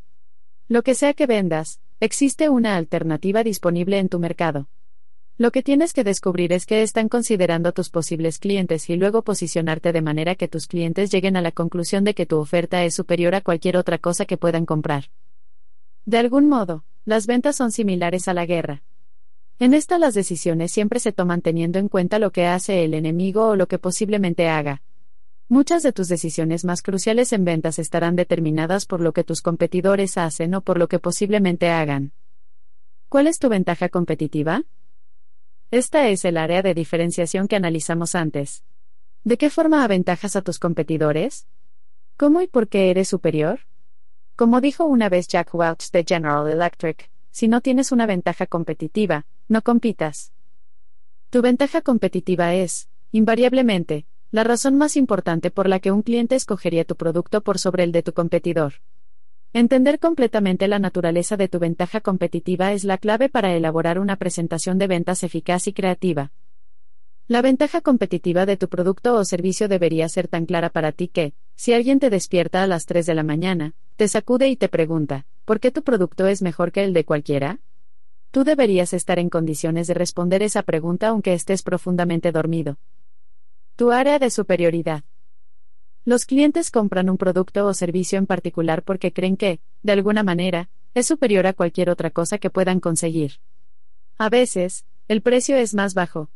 Lo 0.69 0.83
que 0.83 0.95
sea 0.95 1.13
que 1.13 1.27
vendas, 1.27 1.81
existe 1.99 2.47
una 2.47 2.77
alternativa 2.77 3.43
disponible 3.43 3.99
en 3.99 4.07
tu 4.07 4.19
mercado. 4.19 4.69
Lo 5.37 5.51
que 5.51 5.63
tienes 5.63 5.91
que 5.91 6.05
descubrir 6.05 6.53
es 6.53 6.65
qué 6.65 6.81
están 6.81 7.09
considerando 7.09 7.73
tus 7.73 7.89
posibles 7.89 8.39
clientes 8.39 8.89
y 8.89 8.95
luego 8.95 9.21
posicionarte 9.21 9.91
de 9.91 10.01
manera 10.01 10.35
que 10.35 10.47
tus 10.47 10.65
clientes 10.65 11.11
lleguen 11.11 11.35
a 11.35 11.41
la 11.41 11.51
conclusión 11.51 12.05
de 12.05 12.13
que 12.13 12.25
tu 12.25 12.37
oferta 12.37 12.85
es 12.85 12.95
superior 12.95 13.35
a 13.35 13.41
cualquier 13.41 13.75
otra 13.75 13.97
cosa 13.97 14.25
que 14.25 14.37
puedan 14.37 14.65
comprar. 14.65 15.09
De 16.05 16.19
algún 16.19 16.47
modo, 16.47 16.85
las 17.03 17.27
ventas 17.27 17.57
son 17.57 17.73
similares 17.73 18.29
a 18.29 18.33
la 18.33 18.45
guerra. 18.45 18.83
En 19.59 19.73
esta 19.73 19.99
las 19.99 20.13
decisiones 20.13 20.71
siempre 20.71 21.01
se 21.01 21.11
toman 21.11 21.41
teniendo 21.41 21.79
en 21.79 21.89
cuenta 21.89 22.17
lo 22.17 22.31
que 22.31 22.45
hace 22.45 22.85
el 22.85 22.93
enemigo 22.93 23.49
o 23.49 23.55
lo 23.57 23.67
que 23.67 23.77
posiblemente 23.77 24.47
haga. 24.47 24.83
Muchas 25.49 25.83
de 25.83 25.91
tus 25.91 26.07
decisiones 26.07 26.63
más 26.63 26.81
cruciales 26.81 27.33
en 27.33 27.43
ventas 27.43 27.77
estarán 27.77 28.15
determinadas 28.15 28.85
por 28.85 29.01
lo 29.01 29.11
que 29.11 29.25
tus 29.25 29.41
competidores 29.41 30.17
hacen 30.17 30.55
o 30.55 30.61
por 30.61 30.77
lo 30.77 30.87
que 30.87 30.99
posiblemente 30.99 31.69
hagan. 31.69 32.13
¿Cuál 33.09 33.27
es 33.27 33.37
tu 33.37 33.49
ventaja 33.49 33.89
competitiva? 33.89 34.63
Esta 35.75 36.07
es 36.07 36.23
el 36.23 36.37
área 36.37 36.61
de 36.61 36.73
diferenciación 36.73 37.49
que 37.49 37.57
analizamos 37.57 38.15
antes. 38.15 38.63
¿De 39.25 39.37
qué 39.37 39.49
forma 39.49 39.83
aventajas 39.83 40.37
a 40.37 40.41
tus 40.41 40.57
competidores? 40.57 41.47
¿Cómo 42.15 42.39
y 42.41 42.47
por 42.47 42.69
qué 42.69 42.91
eres 42.91 43.09
superior? 43.09 43.59
Como 44.37 44.61
dijo 44.61 44.85
una 44.85 45.09
vez 45.09 45.27
Jack 45.27 45.53
Welch 45.53 45.91
de 45.91 46.05
General 46.07 46.49
Electric, 46.49 47.09
si 47.29 47.49
no 47.49 47.59
tienes 47.59 47.91
una 47.91 48.05
ventaja 48.05 48.47
competitiva, 48.47 49.25
no 49.49 49.63
compitas. 49.63 50.31
Tu 51.29 51.41
ventaja 51.41 51.81
competitiva 51.81 52.53
es, 52.53 52.87
invariablemente, 53.11 54.05
la 54.31 54.45
razón 54.45 54.77
más 54.77 54.95
importante 54.95 55.51
por 55.51 55.67
la 55.67 55.81
que 55.81 55.91
un 55.91 56.03
cliente 56.03 56.35
escogería 56.35 56.85
tu 56.85 56.95
producto 56.95 57.41
por 57.41 57.59
sobre 57.59 57.83
el 57.83 57.91
de 57.91 58.01
tu 58.01 58.13
competidor. 58.13 58.75
Entender 59.57 59.99
completamente 59.99 60.67
la 60.67 60.79
naturaleza 60.79 61.37
de 61.37 61.47
tu 61.47 61.59
ventaja 61.59 62.01
competitiva 62.01 62.73
es 62.73 62.83
la 62.83 62.97
clave 62.97 63.29
para 63.29 63.55
elaborar 63.55 63.99
una 63.99 64.17
presentación 64.17 64.77
de 64.77 64.87
ventas 64.87 65.23
eficaz 65.23 65.67
y 65.67 65.71
creativa. 65.71 66.33
La 67.29 67.41
ventaja 67.41 67.79
competitiva 67.79 68.45
de 68.45 68.57
tu 68.57 68.67
producto 68.67 69.15
o 69.15 69.23
servicio 69.23 69.69
debería 69.69 70.09
ser 70.09 70.27
tan 70.27 70.45
clara 70.45 70.71
para 70.71 70.91
ti 70.91 71.07
que, 71.07 71.35
si 71.55 71.71
alguien 71.71 72.01
te 72.01 72.09
despierta 72.09 72.63
a 72.63 72.67
las 72.67 72.85
3 72.85 73.05
de 73.05 73.15
la 73.15 73.23
mañana, 73.23 73.75
te 73.95 74.09
sacude 74.09 74.49
y 74.49 74.57
te 74.57 74.67
pregunta, 74.67 75.25
¿por 75.45 75.61
qué 75.61 75.71
tu 75.71 75.83
producto 75.83 76.27
es 76.27 76.41
mejor 76.41 76.73
que 76.73 76.83
el 76.83 76.91
de 76.91 77.05
cualquiera? 77.05 77.61
Tú 78.31 78.43
deberías 78.43 78.91
estar 78.91 79.19
en 79.19 79.29
condiciones 79.29 79.87
de 79.87 79.93
responder 79.93 80.43
esa 80.43 80.63
pregunta 80.63 81.07
aunque 81.07 81.31
estés 81.31 81.63
profundamente 81.63 82.33
dormido. 82.33 82.77
Tu 83.77 83.93
área 83.93 84.19
de 84.19 84.31
superioridad. 84.31 85.05
Los 86.05 86.27
clientes 86.27 86.69
compran 86.69 87.09
un 87.09 87.17
producto 87.17 87.65
o 87.65 87.73
servicio 87.73 88.19
en 88.19 88.27
particular 88.27 88.83
porque 88.83 89.11
creen 89.11 89.37
que, 89.37 89.59
de 89.81 89.91
alguna 89.91 90.21
manera, 90.21 90.69
es 90.93 91.07
superior 91.07 91.47
a 91.47 91.53
cualquier 91.53 91.89
otra 91.89 92.11
cosa 92.11 92.37
que 92.37 92.51
puedan 92.51 92.79
conseguir. 92.79 93.39
A 94.19 94.29
veces, 94.29 94.85
el 95.07 95.23
precio 95.23 95.57
es 95.57 95.73
más 95.73 95.95
bajo. 95.95 96.29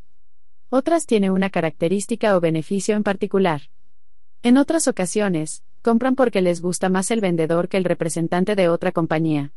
Otras 0.70 1.06
tiene 1.06 1.30
una 1.30 1.50
característica 1.50 2.36
o 2.36 2.40
beneficio 2.40 2.96
en 2.96 3.04
particular. 3.04 3.62
En 4.42 4.58
otras 4.58 4.88
ocasiones, 4.88 5.62
compran 5.82 6.16
porque 6.16 6.42
les 6.42 6.60
gusta 6.60 6.88
más 6.88 7.12
el 7.12 7.20
vendedor 7.20 7.68
que 7.68 7.76
el 7.76 7.84
representante 7.84 8.56
de 8.56 8.68
otra 8.68 8.90
compañía. 8.90 9.52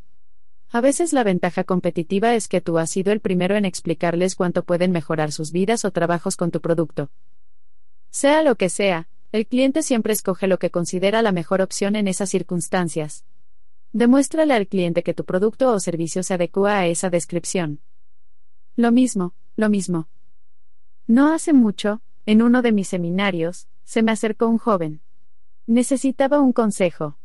A 0.70 0.80
veces 0.80 1.12
la 1.14 1.24
ventaja 1.24 1.64
competitiva 1.64 2.36
es 2.36 2.48
que 2.48 2.62
tú 2.62 2.78
has 2.78 2.92
sido 2.92 3.12
el 3.12 3.20
primero 3.20 3.56
en 3.56 3.66
explicarles 3.66 4.36
cuánto 4.36 4.64
pueden 4.64 4.92
mejorar 4.92 5.32
sus 5.32 5.52
vidas 5.52 5.86
o 5.86 5.92
trabajos 5.92 6.36
con 6.36 6.52
tu 6.52 6.62
producto. 6.62 7.10
Sea 8.12 8.44
lo 8.44 8.56
que 8.56 8.70
sea, 8.70 9.08
el 9.34 9.48
cliente 9.48 9.82
siempre 9.82 10.14
escoge 10.14 10.46
lo 10.46 10.60
que 10.60 10.70
considera 10.70 11.24
la 11.24 11.32
mejor 11.32 11.64
opción 11.64 11.96
en 11.96 12.08
esas 12.08 12.30
circunstancias. 12.30 13.26
Demuéstrale 13.92 14.54
al 14.54 14.68
cliente 14.68 15.02
que 15.02 15.16
tu 15.16 15.26
producto 15.26 15.74
o 15.74 15.80
servicio 15.80 16.22
se 16.22 16.36
adecua 16.36 16.78
a 16.78 16.86
esa 16.86 17.10
descripción. 17.10 17.82
Lo 18.76 18.92
mismo, 18.92 19.34
lo 19.56 19.70
mismo. 19.70 20.08
No 21.08 21.34
hace 21.34 21.52
mucho, 21.52 22.04
en 22.28 22.44
uno 22.44 22.62
de 22.62 22.72
mis 22.72 22.88
seminarios, 22.88 23.68
se 23.84 24.04
me 24.04 24.12
acercó 24.12 24.48
un 24.48 24.60
joven. 24.60 25.02
Necesitaba 25.66 26.40
un 26.40 26.54
consejo. 26.54 27.18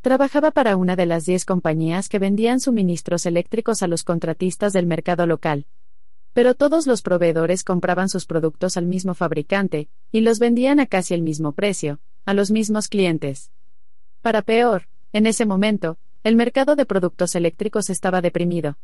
Trabajaba 0.00 0.50
para 0.50 0.76
una 0.76 0.96
de 0.96 1.04
las 1.04 1.26
diez 1.26 1.44
compañías 1.44 2.08
que 2.08 2.18
vendían 2.18 2.58
suministros 2.58 3.26
eléctricos 3.26 3.82
a 3.82 3.86
los 3.86 4.02
contratistas 4.02 4.72
del 4.72 4.86
mercado 4.86 5.26
local. 5.26 5.66
Pero 6.34 6.54
todos 6.54 6.86
los 6.86 7.00
proveedores 7.00 7.64
compraban 7.64 8.08
sus 8.08 8.26
productos 8.26 8.76
al 8.76 8.86
mismo 8.86 9.14
fabricante, 9.14 9.88
y 10.12 10.20
los 10.20 10.40
vendían 10.40 10.80
a 10.80 10.86
casi 10.86 11.14
el 11.14 11.22
mismo 11.22 11.52
precio, 11.52 12.00
a 12.26 12.34
los 12.34 12.50
mismos 12.50 12.88
clientes. 12.88 13.50
Para 14.20 14.42
peor, 14.42 14.88
en 15.12 15.26
ese 15.26 15.46
momento, 15.46 15.96
el 16.24 16.34
mercado 16.34 16.74
de 16.74 16.86
productos 16.86 17.34
eléctricos 17.36 17.88
estaba 17.88 18.20
deprimido. 18.20 18.78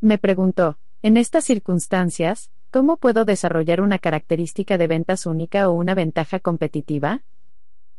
Me 0.00 0.16
preguntó, 0.16 0.78
en 1.02 1.16
estas 1.16 1.44
circunstancias, 1.44 2.50
¿cómo 2.70 2.98
puedo 2.98 3.24
desarrollar 3.24 3.80
una 3.80 3.98
característica 3.98 4.78
de 4.78 4.86
ventas 4.86 5.26
única 5.26 5.68
o 5.68 5.72
una 5.72 5.94
ventaja 5.94 6.38
competitiva? 6.38 7.22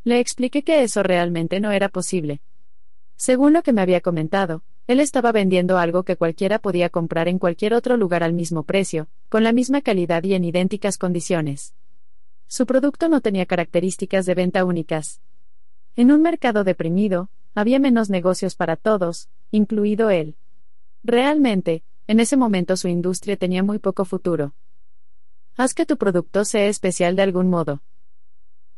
Le 0.02 0.18
expliqué 0.18 0.64
que 0.64 0.82
eso 0.82 1.02
realmente 1.02 1.60
no 1.60 1.72
era 1.72 1.88
posible. 1.88 2.40
Según 3.16 3.52
lo 3.52 3.62
que 3.62 3.72
me 3.72 3.82
había 3.82 4.00
comentado, 4.00 4.62
él 4.86 5.00
estaba 5.00 5.32
vendiendo 5.32 5.78
algo 5.78 6.02
que 6.02 6.16
cualquiera 6.16 6.58
podía 6.58 6.90
comprar 6.90 7.28
en 7.28 7.38
cualquier 7.38 7.74
otro 7.74 7.96
lugar 7.96 8.22
al 8.22 8.32
mismo 8.32 8.64
precio, 8.64 9.08
con 9.28 9.44
la 9.44 9.52
misma 9.52 9.80
calidad 9.80 10.24
y 10.24 10.34
en 10.34 10.44
idénticas 10.44 10.98
condiciones. 10.98 11.74
Su 12.48 12.66
producto 12.66 13.08
no 13.08 13.20
tenía 13.20 13.46
características 13.46 14.26
de 14.26 14.34
venta 14.34 14.64
únicas. 14.64 15.20
En 15.96 16.10
un 16.10 16.20
mercado 16.20 16.64
deprimido, 16.64 17.30
había 17.54 17.78
menos 17.78 18.10
negocios 18.10 18.56
para 18.56 18.76
todos, 18.76 19.28
incluido 19.50 20.10
él. 20.10 20.36
Realmente, 21.04 21.84
en 22.06 22.20
ese 22.20 22.36
momento 22.36 22.76
su 22.76 22.88
industria 22.88 23.36
tenía 23.36 23.62
muy 23.62 23.78
poco 23.78 24.04
futuro. 24.04 24.54
Haz 25.56 25.74
que 25.74 25.86
tu 25.86 25.96
producto 25.96 26.44
sea 26.44 26.66
especial 26.66 27.14
de 27.14 27.22
algún 27.22 27.48
modo. 27.48 27.82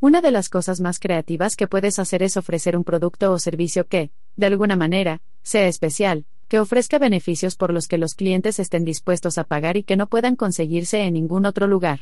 Una 0.01 0.21
de 0.21 0.31
las 0.31 0.49
cosas 0.49 0.81
más 0.81 0.99
creativas 0.99 1.57
que 1.57 1.67
puedes 1.67 1.99
hacer 1.99 2.23
es 2.23 2.37
ofrecer 2.37 2.77
un 2.77 2.85
producto 2.85 3.33
o 3.33 3.39
servicio 3.39 3.87
que, 3.87 4.11
de 4.37 4.47
alguna 4.47 4.77
manera, 4.77 5.23
sea 5.45 5.69
especial, 5.69 6.27
que 6.49 6.59
ofrezca 6.59 6.99
beneficios 6.99 7.55
por 7.55 7.73
los 7.73 7.87
que 7.87 7.99
los 7.99 8.15
clientes 8.15 8.59
estén 8.59 8.85
dispuestos 8.85 9.39
a 9.39 9.45
pagar 9.45 9.77
y 9.77 9.85
que 9.85 9.97
no 9.97 10.09
puedan 10.09 10.35
conseguirse 10.35 11.03
en 11.03 11.15
ningún 11.15 11.47
otro 11.47 11.69
lugar. 11.69 12.01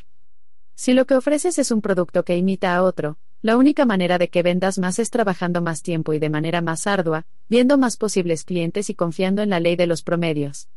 Si 0.73 0.93
lo 0.93 1.05
que 1.05 1.15
ofreces 1.15 1.59
es 1.59 1.69
un 1.69 1.81
producto 1.81 2.23
que 2.23 2.35
imita 2.35 2.75
a 2.75 2.81
otro, 2.81 3.17
la 3.41 3.57
única 3.57 3.85
manera 3.85 4.17
de 4.17 4.29
que 4.29 4.41
vendas 4.41 4.79
más 4.79 4.99
es 4.99 5.09
trabajando 5.09 5.61
más 5.61 5.81
tiempo 5.81 6.13
y 6.13 6.19
de 6.19 6.29
manera 6.29 6.61
más 6.61 6.87
ardua, 6.87 7.25
viendo 7.49 7.77
más 7.77 7.97
posibles 7.97 8.43
clientes 8.43 8.89
y 8.89 8.95
confiando 8.95 9.41
en 9.41 9.49
la 9.49 9.59
ley 9.59 9.75
de 9.75 9.85
los 9.85 10.01
promedios. 10.01 10.69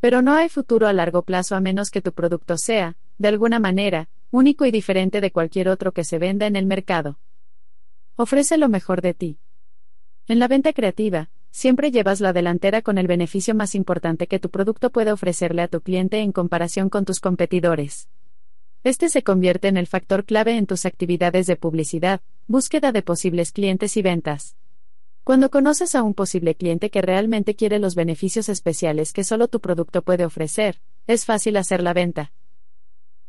Pero 0.00 0.22
no 0.22 0.34
hay 0.34 0.48
futuro 0.48 0.86
a 0.86 0.92
largo 0.92 1.22
plazo 1.22 1.56
a 1.56 1.60
menos 1.60 1.90
que 1.90 2.00
tu 2.00 2.12
producto 2.12 2.58
sea, 2.58 2.96
de 3.18 3.28
alguna 3.28 3.58
manera, 3.58 4.08
único 4.30 4.64
y 4.66 4.70
diferente 4.70 5.20
de 5.20 5.32
cualquier 5.32 5.68
otro 5.68 5.92
que 5.92 6.04
se 6.04 6.18
venda 6.18 6.46
en 6.46 6.54
el 6.54 6.66
mercado. 6.66 7.18
Ofrece 8.14 8.56
lo 8.56 8.68
mejor 8.68 9.02
de 9.02 9.14
ti. 9.14 9.38
En 10.28 10.38
la 10.38 10.48
venta 10.48 10.72
creativa, 10.72 11.30
siempre 11.56 11.90
llevas 11.90 12.20
la 12.20 12.34
delantera 12.34 12.82
con 12.82 12.98
el 12.98 13.06
beneficio 13.06 13.54
más 13.54 13.74
importante 13.74 14.26
que 14.26 14.38
tu 14.38 14.50
producto 14.50 14.90
puede 14.90 15.10
ofrecerle 15.10 15.62
a 15.62 15.68
tu 15.68 15.80
cliente 15.80 16.18
en 16.18 16.30
comparación 16.30 16.90
con 16.90 17.06
tus 17.06 17.18
competidores. 17.18 18.10
Este 18.84 19.08
se 19.08 19.22
convierte 19.22 19.68
en 19.68 19.78
el 19.78 19.86
factor 19.86 20.26
clave 20.26 20.58
en 20.58 20.66
tus 20.66 20.84
actividades 20.84 21.46
de 21.46 21.56
publicidad, 21.56 22.20
búsqueda 22.46 22.92
de 22.92 23.00
posibles 23.00 23.52
clientes 23.52 23.96
y 23.96 24.02
ventas. 24.02 24.54
Cuando 25.24 25.50
conoces 25.50 25.94
a 25.94 26.02
un 26.02 26.12
posible 26.12 26.56
cliente 26.56 26.90
que 26.90 27.00
realmente 27.00 27.56
quiere 27.56 27.78
los 27.78 27.94
beneficios 27.94 28.50
especiales 28.50 29.14
que 29.14 29.24
solo 29.24 29.48
tu 29.48 29.60
producto 29.60 30.02
puede 30.02 30.26
ofrecer, 30.26 30.82
es 31.06 31.24
fácil 31.24 31.56
hacer 31.56 31.82
la 31.82 31.94
venta. 31.94 32.32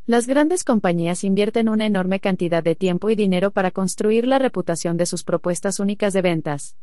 Las 0.05 0.27
grandes 0.27 0.65
compañías 0.65 1.23
invierten 1.23 1.69
una 1.69 1.85
enorme 1.85 2.19
cantidad 2.19 2.61
de 2.61 2.75
tiempo 2.75 3.09
y 3.09 3.15
dinero 3.15 3.51
para 3.51 3.71
construir 3.71 4.27
la 4.27 4.37
reputación 4.37 4.97
de 4.97 5.05
sus 5.05 5.23
propuestas 5.23 5.79
únicas 5.79 6.11
de 6.11 6.21
ventas. 6.21 6.75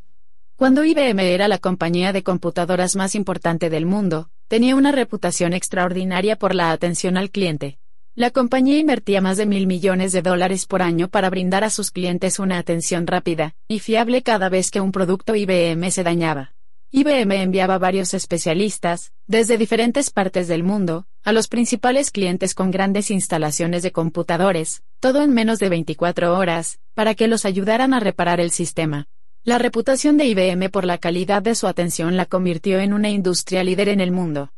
Cuando 0.57 0.85
IBM 0.85 1.19
era 1.19 1.49
la 1.49 1.59
compañía 1.59 2.13
de 2.13 2.23
computadoras 2.23 2.95
más 2.95 3.17
importante 3.17 3.71
del 3.71 3.87
mundo, 3.87 4.31
tenía 4.47 4.77
una 4.77 4.93
reputación 4.93 5.53
extraordinaria 5.53 6.37
por 6.37 6.55
la 6.55 6.71
atención 6.71 7.17
al 7.17 7.31
cliente. 7.31 7.79
La 8.15 8.31
compañía 8.31 8.79
invertía 8.79 9.21
más 9.21 9.37
de 9.37 9.47
mil 9.47 9.67
millones 9.67 10.13
de 10.13 10.23
dólares 10.23 10.67
por 10.67 10.81
año 10.81 11.09
para 11.09 11.29
brindar 11.29 11.65
a 11.65 11.71
sus 11.71 11.91
clientes 11.91 12.39
una 12.39 12.59
atención 12.59 13.09
rápida 13.09 13.57
y 13.67 13.81
fiable 13.81 14.23
cada 14.23 14.49
vez 14.49 14.71
que 14.71 14.81
un 14.81 14.93
producto 14.93 15.35
IBM 15.35 15.91
se 15.91 16.05
dañaba. 16.05 16.55
IBM 16.93 17.33
enviaba 17.43 17.79
varios 17.79 18.15
especialistas, 18.15 19.11
desde 19.27 19.59
diferentes 19.59 20.11
partes 20.11 20.47
del 20.47 20.63
mundo, 20.63 21.09
a 21.25 21.33
los 21.33 21.49
principales 21.49 22.13
clientes 22.13 22.55
con 22.55 22.71
grandes 22.71 23.11
instalaciones 23.11 23.83
de 23.83 23.91
computadores, 23.91 24.85
todo 25.01 25.21
en 25.23 25.35
menos 25.35 25.59
de 25.59 25.71
24 25.71 26.39
horas, 26.39 26.79
para 26.95 27.17
que 27.17 27.27
los 27.27 27.45
ayudaran 27.45 27.93
a 27.93 27.99
reparar 27.99 28.39
el 28.39 28.53
sistema. 28.53 29.09
La 29.47 29.59
reputación 29.59 30.17
de 30.17 30.25
IBM 30.25 30.71
por 30.71 30.87
la 30.87 30.97
calidad 30.97 31.43
de 31.43 31.55
su 31.55 31.67
atención 31.67 32.17
la 32.17 32.25
convirtió 32.25 32.81
en 32.81 32.95
una 32.95 33.11
industria 33.11 33.63
líder 33.63 33.91
en 33.91 34.01
el 34.01 34.11
mundo. 34.11 34.55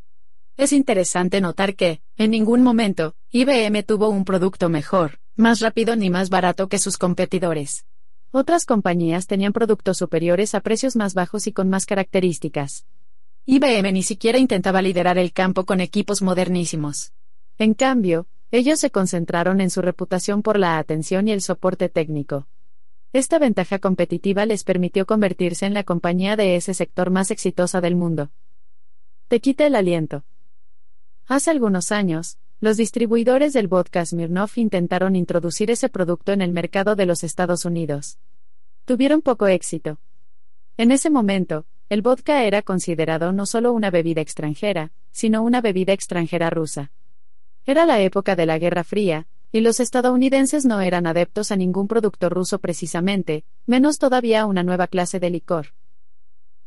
Es 0.57 0.73
interesante 0.73 1.41
notar 1.41 1.75
que, 1.75 2.03
en 2.17 2.31
ningún 2.31 2.63
momento, 2.63 3.17
IBM 3.33 3.83
tuvo 3.83 4.09
un 4.11 4.25
producto 4.25 4.69
mejor, 4.69 5.19
más 5.35 5.59
rápido 5.59 5.97
ni 5.97 6.09
más 6.09 6.31
barato 6.31 6.69
que 6.69 6.79
sus 6.79 6.99
competidores. 6.99 7.85
Otras 8.31 8.65
compañías 8.65 9.27
tenían 9.27 9.53
productos 9.53 9.97
superiores 9.97 10.55
a 10.55 10.61
precios 10.61 10.95
más 10.95 11.15
bajos 11.15 11.49
y 11.49 11.53
con 11.53 11.69
más 11.69 11.85
características. 11.85 12.87
IBM 13.45 13.93
ni 13.93 14.05
siquiera 14.05 14.39
intentaba 14.39 14.83
liderar 14.83 15.19
el 15.19 15.33
campo 15.33 15.65
con 15.65 15.81
equipos 15.81 16.23
modernísimos. 16.23 17.13
En 17.59 17.75
cambio, 17.75 18.29
ellos 18.53 18.79
se 18.79 18.93
concentraron 18.93 19.61
en 19.61 19.71
su 19.71 19.83
reputación 19.83 20.43
por 20.43 20.61
la 20.61 20.79
atención 20.79 21.27
y 21.27 21.33
el 21.33 21.43
soporte 21.43 21.89
técnico. 21.89 22.47
Esta 23.17 23.39
ventaja 23.39 23.79
competitiva 23.79 24.45
les 24.45 24.63
permitió 24.63 25.07
convertirse 25.07 25.65
en 25.65 25.73
la 25.73 25.85
compañía 25.85 26.37
de 26.37 26.55
ese 26.55 26.75
sector 26.75 27.09
más 27.09 27.31
exitosa 27.31 27.81
del 27.81 27.97
mundo. 27.97 28.31
Te 29.29 29.41
quita 29.41 29.67
el 29.67 29.75
aliento. 29.75 30.27
Hace 31.27 31.51
algunos 31.51 31.93
años, 31.93 32.37
los 32.61 32.77
distribuidores 32.77 33.55
del 33.55 33.69
vodka 33.69 34.05
Smirnoff 34.05 34.59
intentaron 34.59 35.17
introducir 35.17 35.71
ese 35.71 35.89
producto 35.89 36.33
en 36.33 36.43
el 36.43 36.53
mercado 36.53 36.95
de 36.95 37.07
los 37.07 37.25
Estados 37.25 37.65
Unidos. 37.65 38.19
Tuvieron 38.85 39.23
poco 39.23 39.47
éxito. 39.47 39.99
En 40.77 40.93
ese 40.93 41.09
momento, 41.09 41.65
el 41.89 42.03
vodka 42.03 42.45
era 42.45 42.61
considerado 42.61 43.33
no 43.33 43.47
solo 43.47 43.73
una 43.73 43.91
bebida 43.91 44.21
extranjera, 44.21 44.93
sino 45.11 45.43
una 45.43 45.63
bebida 45.63 45.95
extranjera 45.95 46.51
rusa. 46.51 46.93
Era 47.65 47.87
la 47.87 47.99
época 47.99 48.37
de 48.37 48.45
la 48.45 48.59
Guerra 48.59 48.85
Fría, 48.85 49.27
y 49.53 49.61
los 49.61 49.81
estadounidenses 49.81 50.65
no 50.65 50.81
eran 50.81 51.07
adeptos 51.07 51.51
a 51.51 51.57
ningún 51.57 51.89
producto 51.89 52.29
ruso 52.29 52.59
precisamente, 52.59 53.45
menos 53.67 53.99
todavía 53.99 54.47
una 54.47 54.63
nueva 54.63 54.87
clase 54.87 55.21
de 55.21 55.31
licor. 55.31 55.69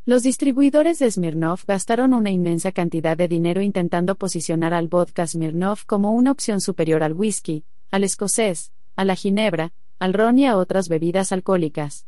Los 0.06 0.22
distribuidores 0.22 0.98
de 0.98 1.10
Smirnov 1.10 1.60
gastaron 1.66 2.14
una 2.14 2.30
inmensa 2.30 2.72
cantidad 2.72 3.16
de 3.16 3.28
dinero 3.28 3.60
intentando 3.60 4.14
posicionar 4.14 4.72
al 4.72 4.88
vodka 4.88 5.26
Smirnov 5.26 5.84
como 5.86 6.12
una 6.12 6.32
opción 6.32 6.60
superior 6.60 7.02
al 7.02 7.12
whisky, 7.12 7.64
al 7.90 8.04
escocés, 8.04 8.72
a 8.96 9.04
la 9.04 9.14
ginebra, 9.14 9.72
al 9.98 10.14
ron 10.14 10.38
y 10.38 10.46
a 10.46 10.56
otras 10.56 10.88
bebidas 10.88 11.32
alcohólicas. 11.32 12.06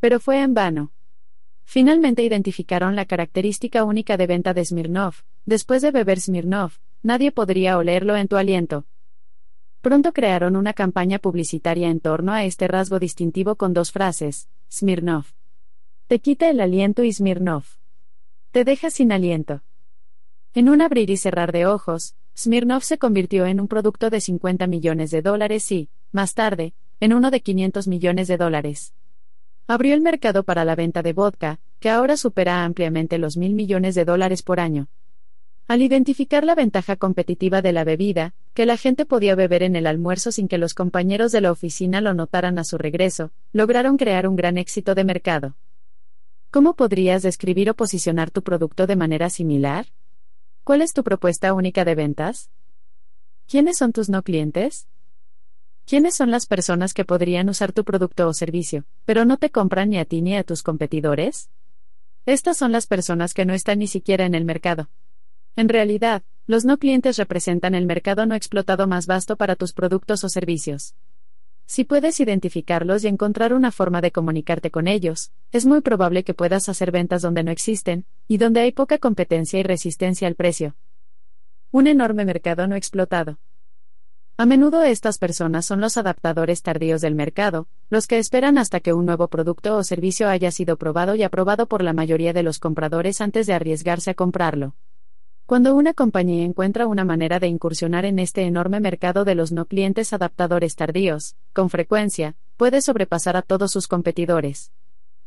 Pero 0.00 0.18
fue 0.18 0.42
en 0.42 0.52
vano. 0.52 0.92
Finalmente 1.64 2.24
identificaron 2.24 2.96
la 2.96 3.06
característica 3.06 3.84
única 3.84 4.16
de 4.16 4.26
venta 4.26 4.52
de 4.52 4.64
Smirnov, 4.64 5.14
después 5.46 5.80
de 5.80 5.92
beber 5.92 6.20
Smirnov, 6.20 6.72
nadie 7.02 7.30
podría 7.30 7.78
olerlo 7.78 8.16
en 8.16 8.26
tu 8.28 8.36
aliento. 8.36 8.84
Pronto 9.82 10.14
crearon 10.14 10.56
una 10.56 10.72
campaña 10.72 11.18
publicitaria 11.18 11.90
en 11.90 12.00
torno 12.00 12.32
a 12.32 12.44
este 12.44 12.66
rasgo 12.66 12.98
distintivo 12.98 13.56
con 13.56 13.74
dos 13.74 13.92
frases, 13.92 14.48
Smirnov 14.72 15.26
te 16.12 16.18
quita 16.18 16.50
el 16.50 16.60
aliento 16.60 17.04
y 17.04 17.12
Smirnov. 17.14 17.64
Te 18.50 18.64
deja 18.64 18.90
sin 18.90 19.12
aliento. 19.12 19.62
En 20.52 20.68
un 20.68 20.82
abrir 20.82 21.08
y 21.08 21.16
cerrar 21.16 21.52
de 21.52 21.64
ojos, 21.64 22.16
Smirnov 22.36 22.82
se 22.82 22.98
convirtió 22.98 23.46
en 23.46 23.60
un 23.60 23.66
producto 23.66 24.10
de 24.10 24.20
50 24.20 24.66
millones 24.66 25.10
de 25.10 25.22
dólares 25.22 25.72
y, 25.72 25.88
más 26.10 26.34
tarde, 26.34 26.74
en 27.00 27.14
uno 27.14 27.30
de 27.30 27.40
500 27.40 27.88
millones 27.88 28.28
de 28.28 28.36
dólares. 28.36 28.92
Abrió 29.66 29.94
el 29.94 30.02
mercado 30.02 30.42
para 30.42 30.66
la 30.66 30.76
venta 30.76 31.00
de 31.00 31.14
vodka, 31.14 31.60
que 31.80 31.88
ahora 31.88 32.18
supera 32.18 32.62
ampliamente 32.62 33.16
los 33.16 33.38
mil 33.38 33.54
millones 33.54 33.94
de 33.94 34.04
dólares 34.04 34.42
por 34.42 34.60
año. 34.60 34.88
Al 35.72 35.80
identificar 35.80 36.44
la 36.44 36.54
ventaja 36.54 36.96
competitiva 36.96 37.62
de 37.62 37.72
la 37.72 37.82
bebida, 37.82 38.34
que 38.52 38.66
la 38.66 38.76
gente 38.76 39.06
podía 39.06 39.34
beber 39.34 39.62
en 39.62 39.74
el 39.74 39.86
almuerzo 39.86 40.30
sin 40.30 40.46
que 40.46 40.58
los 40.58 40.74
compañeros 40.74 41.32
de 41.32 41.40
la 41.40 41.50
oficina 41.50 42.02
lo 42.02 42.12
notaran 42.12 42.58
a 42.58 42.64
su 42.64 42.76
regreso, 42.76 43.30
lograron 43.54 43.96
crear 43.96 44.28
un 44.28 44.36
gran 44.36 44.58
éxito 44.58 44.94
de 44.94 45.04
mercado. 45.04 45.56
¿Cómo 46.50 46.74
podrías 46.74 47.22
describir 47.22 47.70
o 47.70 47.74
posicionar 47.74 48.30
tu 48.30 48.42
producto 48.42 48.86
de 48.86 48.96
manera 48.96 49.30
similar? 49.30 49.86
¿Cuál 50.62 50.82
es 50.82 50.92
tu 50.92 51.02
propuesta 51.02 51.54
única 51.54 51.86
de 51.86 51.94
ventas? 51.94 52.50
¿Quiénes 53.48 53.78
son 53.78 53.94
tus 53.94 54.10
no 54.10 54.22
clientes? 54.22 54.88
¿Quiénes 55.86 56.14
son 56.14 56.30
las 56.30 56.44
personas 56.44 56.92
que 56.92 57.06
podrían 57.06 57.48
usar 57.48 57.72
tu 57.72 57.82
producto 57.82 58.28
o 58.28 58.34
servicio, 58.34 58.84
pero 59.06 59.24
no 59.24 59.38
te 59.38 59.48
compran 59.48 59.88
ni 59.88 59.96
a 59.96 60.04
ti 60.04 60.20
ni 60.20 60.36
a 60.36 60.44
tus 60.44 60.62
competidores? 60.62 61.48
Estas 62.26 62.58
son 62.58 62.72
las 62.72 62.86
personas 62.86 63.32
que 63.32 63.46
no 63.46 63.54
están 63.54 63.78
ni 63.78 63.86
siquiera 63.86 64.26
en 64.26 64.34
el 64.34 64.44
mercado. 64.44 64.90
En 65.56 65.68
realidad, 65.68 66.22
los 66.46 66.64
no 66.64 66.78
clientes 66.78 67.18
representan 67.18 67.74
el 67.74 67.86
mercado 67.86 68.26
no 68.26 68.34
explotado 68.34 68.86
más 68.86 69.06
vasto 69.06 69.36
para 69.36 69.54
tus 69.54 69.72
productos 69.72 70.24
o 70.24 70.28
servicios. 70.28 70.94
Si 71.66 71.84
puedes 71.84 72.20
identificarlos 72.20 73.04
y 73.04 73.08
encontrar 73.08 73.54
una 73.54 73.70
forma 73.70 74.00
de 74.00 74.12
comunicarte 74.12 74.70
con 74.70 74.88
ellos, 74.88 75.30
es 75.52 75.64
muy 75.64 75.80
probable 75.80 76.24
que 76.24 76.34
puedas 76.34 76.68
hacer 76.68 76.90
ventas 76.90 77.22
donde 77.22 77.44
no 77.44 77.50
existen, 77.50 78.04
y 78.28 78.38
donde 78.38 78.60
hay 78.60 78.72
poca 78.72 78.98
competencia 78.98 79.58
y 79.58 79.62
resistencia 79.62 80.26
al 80.26 80.34
precio. 80.34 80.74
Un 81.70 81.86
enorme 81.86 82.24
mercado 82.24 82.66
no 82.66 82.76
explotado. 82.76 83.38
A 84.36 84.46
menudo 84.46 84.82
estas 84.82 85.18
personas 85.18 85.66
son 85.66 85.80
los 85.80 85.96
adaptadores 85.96 86.62
tardíos 86.62 87.00
del 87.00 87.14
mercado, 87.14 87.68
los 87.90 88.06
que 88.06 88.18
esperan 88.18 88.58
hasta 88.58 88.80
que 88.80 88.92
un 88.92 89.06
nuevo 89.06 89.28
producto 89.28 89.76
o 89.76 89.84
servicio 89.84 90.28
haya 90.28 90.50
sido 90.50 90.76
probado 90.76 91.14
y 91.14 91.22
aprobado 91.22 91.66
por 91.66 91.82
la 91.82 91.92
mayoría 91.92 92.32
de 92.32 92.42
los 92.42 92.58
compradores 92.58 93.20
antes 93.20 93.46
de 93.46 93.52
arriesgarse 93.52 94.10
a 94.10 94.14
comprarlo. 94.14 94.74
Cuando 95.52 95.74
una 95.74 95.92
compañía 95.92 96.44
encuentra 96.44 96.86
una 96.86 97.04
manera 97.04 97.38
de 97.38 97.46
incursionar 97.46 98.06
en 98.06 98.18
este 98.18 98.44
enorme 98.44 98.80
mercado 98.80 99.26
de 99.26 99.34
los 99.34 99.52
no 99.52 99.66
clientes 99.66 100.14
adaptadores 100.14 100.76
tardíos, 100.76 101.36
con 101.52 101.68
frecuencia, 101.68 102.36
puede 102.56 102.80
sobrepasar 102.80 103.36
a 103.36 103.42
todos 103.42 103.70
sus 103.70 103.86
competidores. 103.86 104.72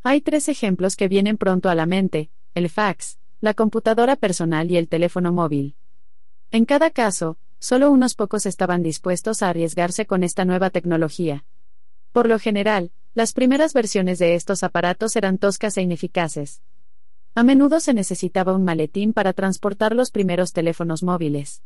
Hay 0.02 0.22
tres 0.22 0.50
ejemplos 0.50 0.95
que 0.95 1.08
vienen 1.08 1.38
pronto 1.38 1.70
a 1.70 1.76
la 1.76 1.86
mente, 1.86 2.32
el 2.56 2.72
fax, 2.72 3.20
la 3.40 3.54
computadora 3.54 4.16
personal 4.16 4.72
y 4.72 4.78
el 4.78 4.88
teléfono 4.88 5.32
móvil. 5.32 5.76
En 6.50 6.66
cada 6.66 6.90
caso, 6.90 7.38
solo 7.60 7.92
unos 7.92 8.16
pocos 8.16 8.48
estaban 8.48 8.82
dispuestos 8.82 9.44
a 9.44 9.50
arriesgarse 9.50 10.08
con 10.08 10.24
esta 10.24 10.44
nueva 10.44 10.72
tecnología. 10.72 11.45
Por 12.12 12.28
lo 12.28 12.40
general, 12.40 12.90
las 13.14 13.32
primeras 13.32 13.74
versiones 13.76 14.18
de 14.18 14.34
estos 14.34 14.64
aparatos 14.64 15.16
eran 15.18 15.38
toscas 15.38 15.78
e 15.78 15.84
ineficaces. 15.84 16.64
A 17.38 17.43
menudo 17.43 17.81
se 17.81 17.93
necesitaba 17.93 18.53
un 18.53 18.64
maletín 18.64 19.11
para 19.11 19.33
transportar 19.33 19.93
los 19.93 20.09
primeros 20.09 20.53
teléfonos 20.53 21.03
móviles. 21.03 21.64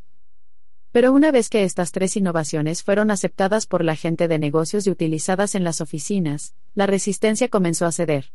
Pero 0.90 1.12
una 1.12 1.30
vez 1.30 1.48
que 1.48 1.62
estas 1.62 1.92
tres 1.92 2.16
innovaciones 2.16 2.82
fueron 2.82 3.12
aceptadas 3.12 3.68
por 3.68 3.84
la 3.84 3.94
gente 3.94 4.26
de 4.26 4.40
negocios 4.40 4.88
y 4.88 4.90
utilizadas 4.90 5.54
en 5.54 5.62
las 5.62 5.80
oficinas, 5.80 6.56
la 6.74 6.86
resistencia 6.86 7.46
comenzó 7.46 7.86
a 7.86 7.92
ceder. 7.92 8.32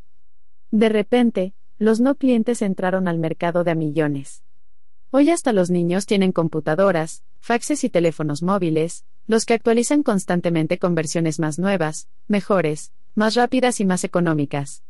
De 0.72 0.88
repente, 0.88 1.54
los 1.78 2.00
no 2.00 2.16
clientes 2.16 2.62
entraron 2.62 3.10
al 3.10 3.20
mercado 3.20 3.66
de 3.66 3.72
a 3.72 3.76
millones. 3.76 4.46
Hoy 5.12 5.30
hasta 5.30 5.52
los 5.52 5.70
niños 5.70 6.06
tienen 6.06 6.32
computadoras, 6.32 7.22
faxes 7.42 7.84
y 7.84 7.90
teléfonos 7.90 8.44
móviles, 8.44 9.04
los 9.28 9.44
que 9.44 9.56
actualizan 9.56 10.04
constantemente 10.04 10.80
con 10.80 10.96
versiones 10.96 11.42
más 11.42 11.60
nuevas, 11.60 12.08
mejores, 12.30 12.94
más 13.14 13.36
rápidas 13.36 13.82
y 13.82 13.86
más 13.86 14.06
económicas. 14.06 14.84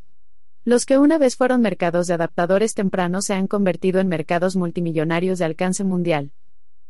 Los 0.68 0.88
que 0.88 0.98
una 0.98 1.19
vez 1.19 1.35
fueron 1.35 1.61
mercados 1.61 2.08
de 2.08 2.16
adaptadores 2.16 2.74
tempranos 2.74 3.26
se 3.26 3.35
han 3.35 3.45
convertido 3.45 4.00
en 4.00 4.08
mercados 4.08 4.56
multimillonarios 4.56 5.38
de 5.38 5.45
alcance 5.45 5.84
mundial. 5.84 6.32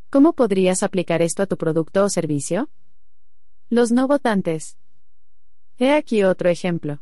¿Cómo 0.10 0.32
podrías 0.32 0.82
aplicar 0.82 1.22
esto 1.22 1.44
a 1.44 1.45
tu 1.45 1.58
producto 1.58 2.06
o 2.06 2.10
servicio? 2.10 2.70
Los 3.70 3.92
no 3.92 4.08
votantes. 4.08 4.78
He 5.78 5.92
aquí 5.92 6.24
otro 6.24 6.48
ejemplo. 6.48 7.02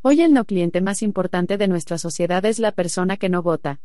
Hoy 0.00 0.22
el 0.22 0.32
no 0.32 0.46
cliente 0.46 0.80
más 0.80 1.02
importante 1.02 1.58
de 1.58 1.68
nuestra 1.68 1.98
sociedad 1.98 2.42
es 2.46 2.58
la 2.60 2.72
persona 2.72 3.18
que 3.18 3.28
no 3.28 3.42
vota. 3.42 3.82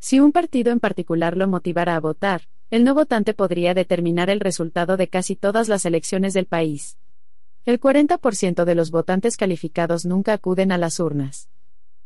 Si 0.00 0.20
un 0.20 0.32
partido 0.32 0.70
en 0.70 0.80
particular 0.80 1.34
lo 1.34 1.48
motivara 1.48 1.96
a 1.96 2.00
votar, 2.00 2.42
el 2.70 2.84
no 2.84 2.92
votante 2.94 3.32
podría 3.32 3.72
determinar 3.72 4.28
el 4.28 4.40
resultado 4.40 4.98
de 4.98 5.08
casi 5.08 5.34
todas 5.34 5.68
las 5.68 5.86
elecciones 5.86 6.34
del 6.34 6.44
país. 6.44 6.98
El 7.68 7.78
40% 7.78 8.64
de 8.64 8.74
los 8.74 8.90
votantes 8.90 9.36
calificados 9.36 10.06
nunca 10.06 10.32
acuden 10.32 10.72
a 10.72 10.78
las 10.78 11.00
urnas. 11.00 11.50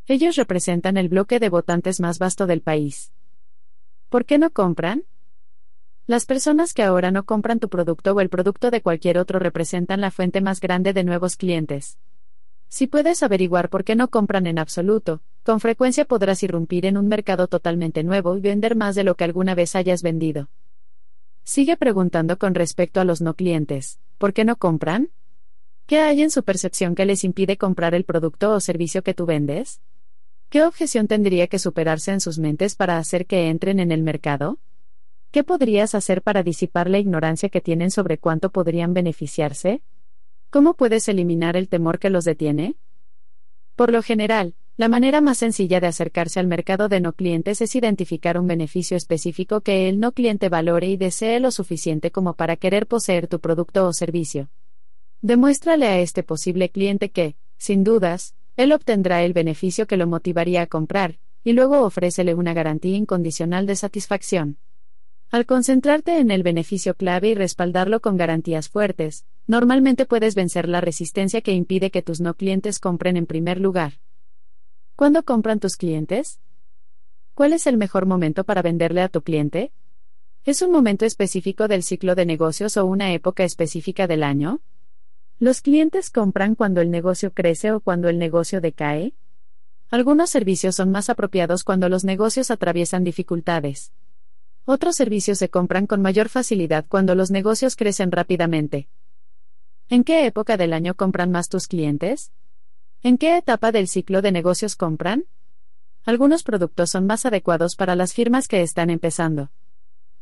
Ellos 0.09 0.35
representan 0.35 0.97
el 0.97 1.09
bloque 1.09 1.39
de 1.39 1.51
votantes 1.51 2.01
más 2.01 2.19
vasto 2.19 2.49
del 2.49 2.63
país. 2.63 3.13
¿Por 4.09 4.25
qué 4.25 4.39
no 4.39 4.51
compran? 4.51 5.05
Las 6.09 6.27
personas 6.27 6.75
que 6.75 6.83
ahora 6.83 7.13
no 7.13 7.23
compran 7.27 7.61
tu 7.61 7.69
producto 7.69 8.11
o 8.11 8.21
el 8.21 8.29
producto 8.29 8.73
de 8.73 8.83
cualquier 8.83 9.19
otro 9.19 9.39
representan 9.39 10.01
la 10.01 10.11
fuente 10.11 10.41
más 10.41 10.59
grande 10.59 10.93
de 10.93 11.05
nuevos 11.05 11.37
clientes. 11.37 11.97
Si 12.67 12.89
puedes 12.89 13.23
averiguar 13.23 13.69
por 13.69 13.85
qué 13.85 13.95
no 13.95 14.09
compran 14.09 14.49
en 14.49 14.59
absoluto, 14.59 15.23
con 15.45 15.61
frecuencia 15.61 16.05
podrás 16.07 16.43
irrumpir 16.43 16.87
en 16.87 16.97
un 16.97 17.07
mercado 17.07 17.47
totalmente 17.47 18.03
nuevo 18.03 18.37
y 18.37 18.41
vender 18.41 18.75
más 18.75 18.97
de 18.97 19.05
lo 19.05 19.15
que 19.15 19.23
alguna 19.23 19.55
vez 19.55 19.77
hayas 19.77 20.03
vendido. 20.03 20.49
Sigue 21.45 21.77
preguntando 21.77 22.37
con 22.37 22.57
respecto 22.57 23.01
a 23.01 23.05
los 23.05 23.21
no 23.21 23.35
clientes, 23.35 24.01
¿por 24.19 24.33
qué 24.33 24.45
no 24.45 24.57
compran? 24.57 25.11
¿Qué 25.87 25.99
hay 25.99 26.23
en 26.23 26.31
su 26.31 26.43
percepción 26.43 26.95
que 26.95 27.05
les 27.05 27.25
impide 27.25 27.57
comprar 27.57 27.95
el 27.95 28.05
producto 28.05 28.53
o 28.53 28.61
servicio 28.61 29.03
que 29.03 29.15
tú 29.15 29.27
vendes? 29.27 29.81
¿Qué 30.49 30.63
objeción 30.65 31.09
tendría 31.09 31.47
que 31.49 31.59
superarse 31.59 32.13
en 32.13 32.21
sus 32.21 32.39
mentes 32.39 32.77
para 32.77 32.99
hacer 32.99 33.27
que 33.27 33.49
entren 33.49 33.81
en 33.81 33.91
el 33.91 34.03
mercado? 34.03 34.59
¿Qué 35.31 35.45
podrías 35.45 35.95
hacer 35.95 36.23
para 36.23 36.43
disipar 36.43 36.91
la 36.91 36.99
ignorancia 36.99 37.49
que 37.49 37.61
tienen 37.61 37.91
sobre 37.91 38.19
cuánto 38.19 38.51
podrían 38.51 38.95
beneficiarse? 38.95 39.83
¿Cómo 40.51 40.75
puedes 40.75 41.09
eliminar 41.09 41.57
el 41.57 41.69
temor 41.69 41.99
que 41.99 42.11
los 42.11 42.25
detiene? 42.25 42.77
Por 43.75 43.91
lo 43.91 44.03
general, 44.03 44.55
la 44.77 44.89
manera 44.89 45.21
más 45.21 45.39
sencilla 45.39 45.81
de 45.81 45.87
acercarse 45.87 46.39
al 46.39 46.47
mercado 46.47 46.89
de 46.89 47.01
no 47.01 47.15
clientes 47.15 47.61
es 47.61 47.75
identificar 47.75 48.39
un 48.39 48.47
beneficio 48.47 48.97
específico 48.97 49.63
que 49.63 49.89
el 49.89 50.01
no 50.01 50.13
cliente 50.13 50.49
valore 50.49 50.89
y 50.89 50.97
desee 50.97 51.41
lo 51.41 51.51
suficiente 51.51 52.11
como 52.11 52.35
para 52.35 52.57
querer 52.57 52.87
poseer 52.87 53.27
tu 53.27 53.41
producto 53.41 53.87
o 53.87 53.93
servicio. 53.93 54.51
Demuéstrale 55.23 55.87
a 55.87 56.01
este 56.01 56.25
posible 56.25 56.71
cliente 56.71 57.13
que, 57.13 57.37
sin 57.57 57.85
dudas, 57.85 58.35
él 58.57 58.73
obtendrá 58.73 59.23
el 59.23 59.33
beneficio 59.33 59.87
que 59.87 59.97
lo 59.97 60.09
motivaría 60.09 60.63
a 60.63 60.67
comprar, 60.67 61.21
y 61.45 61.53
luego 61.53 61.83
ofrécele 61.83 62.35
una 62.35 62.55
garantía 62.55 62.97
incondicional 62.97 63.65
de 63.67 63.77
satisfacción. 63.77 64.59
Al 65.31 65.47
concentrarte 65.47 66.19
en 66.19 66.33
el 66.33 66.43
beneficio 66.43 66.95
clave 66.95 67.29
y 67.29 67.35
respaldarlo 67.35 68.01
con 68.01 68.17
garantías 68.17 68.69
fuertes, 68.69 69.25
normalmente 69.47 70.07
puedes 70.07 70.35
vencer 70.35 70.69
la 70.69 70.81
resistencia 70.81 71.41
que 71.41 71.53
impide 71.53 71.93
que 71.93 72.03
tus 72.03 72.21
no 72.21 72.35
clientes 72.35 72.81
compren 72.81 73.17
en 73.17 73.27
primer 73.27 73.61
lugar. 73.61 74.01
¿Cuándo 74.97 75.23
compran 75.23 75.61
tus 75.61 75.77
clientes? 75.77 76.41
¿Cuál 77.35 77.53
es 77.53 77.69
el 77.69 77.77
mejor 77.77 78.07
momento 78.07 78.43
para 78.43 78.61
venderle 78.61 79.03
a 79.03 79.09
tu 79.09 79.23
cliente? 79.23 79.73
¿Es 80.45 80.63
un 80.63 80.73
momento 80.73 81.07
específico 81.07 81.69
del 81.69 81.85
ciclo 81.85 82.17
de 82.17 82.27
negocios 82.27 82.77
o 82.77 82.85
una 82.87 83.13
época 83.13 83.45
específica 83.45 84.09
del 84.09 84.25
año? 84.25 84.61
¿Los 85.43 85.61
clientes 85.61 86.11
compran 86.11 86.55
cuando 86.55 86.81
el 86.81 86.89
negocio 86.93 87.33
crece 87.33 87.73
o 87.73 87.81
cuando 87.81 88.09
el 88.09 88.17
negocio 88.17 88.61
decae? 88.61 89.13
Algunos 89.91 90.31
servicios 90.31 90.77
son 90.77 90.93
más 90.93 91.11
apropiados 91.11 91.65
cuando 91.65 91.89
los 91.89 92.05
negocios 92.05 92.53
atraviesan 92.53 93.03
dificultades. 93.03 93.91
Otros 94.67 94.95
servicios 94.95 95.39
se 95.39 95.51
compran 95.51 95.89
con 95.89 96.01
mayor 96.01 96.29
facilidad 96.29 96.85
cuando 96.89 97.17
los 97.17 97.33
negocios 97.33 97.75
crecen 97.75 98.13
rápidamente. 98.13 98.87
¿En 99.89 100.05
qué 100.05 100.27
época 100.27 100.57
del 100.57 100.73
año 100.73 100.95
compran 100.95 101.33
más 101.33 101.49
tus 101.49 101.67
clientes? 101.67 102.31
¿En 103.03 103.19
qué 103.19 103.37
etapa 103.37 103.73
del 103.73 103.89
ciclo 103.89 104.23
de 104.23 104.31
negocios 104.31 104.77
compran? 104.77 105.25
Algunos 106.05 106.45
productos 106.45 106.91
son 106.91 107.05
más 107.05 107.27
adecuados 107.27 107.75
para 107.75 107.97
las 107.97 108.15
firmas 108.15 108.47
que 108.47 108.63
están 108.63 108.91
empezando. 108.91 109.51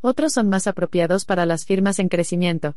Otros 0.01 0.33
son 0.33 0.49
más 0.49 0.67
apropiados 0.67 1.27
para 1.27 1.45
las 1.45 1.67
firmas 1.67 1.99
en 1.99 2.09
crecimiento. 2.09 2.75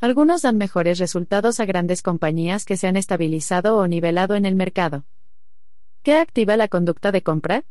Algunos 0.00 0.42
dan 0.42 0.56
mejores 0.58 1.00
resultados 1.00 1.58
a 1.58 1.64
grandes 1.64 2.02
compañías 2.02 2.64
que 2.64 2.76
se 2.76 2.86
han 2.86 2.96
estabilizado 2.96 3.76
o 3.76 3.88
nivelado 3.88 4.36
en 4.36 4.46
el 4.46 4.54
mercado. 4.54 5.04
¿Qué 6.04 6.14
activa 6.14 6.56
la 6.56 6.68
conducta 6.68 7.10
de 7.10 7.22
compra? 7.22 7.64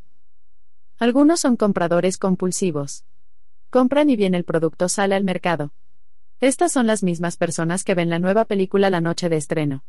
Algunos 1.00 1.40
son 1.40 1.56
compradores 1.56 2.18
compulsivos. 2.18 3.06
Compran 3.70 4.10
y 4.10 4.18
bien 4.18 4.36
el 4.36 4.44
producto 4.44 4.90
sale 4.90 5.16
al 5.16 5.24
mercado. 5.24 5.72
Estas 6.42 6.74
son 6.74 6.86
las 6.86 7.02
mismas 7.02 7.38
personas 7.38 7.86
que 7.86 7.96
ven 7.96 8.10
la 8.10 8.20
nueva 8.20 8.44
película 8.44 8.90
la 8.90 9.00
noche 9.00 9.30
de 9.30 9.38
estreno. 9.38 9.86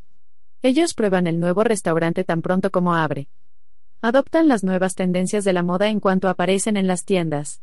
Ellos 0.63 0.95
prueban 0.95 1.27
el 1.27 1.41
nuevo 1.41 1.65
restaurante 1.65 2.23
tan 2.23 2.41
pronto 2.41 2.71
como 2.71 2.95
abre. 2.95 3.29
Adoptan 4.01 4.47
las 4.47 4.63
nuevas 4.63 4.95
tendencias 4.95 5.43
de 5.43 5.53
la 5.53 5.65
moda 5.65 5.89
en 5.89 5.99
cuanto 5.99 6.29
aparecen 6.29 6.77
en 6.77 6.87
las 6.87 7.05
tiendas. 7.05 7.63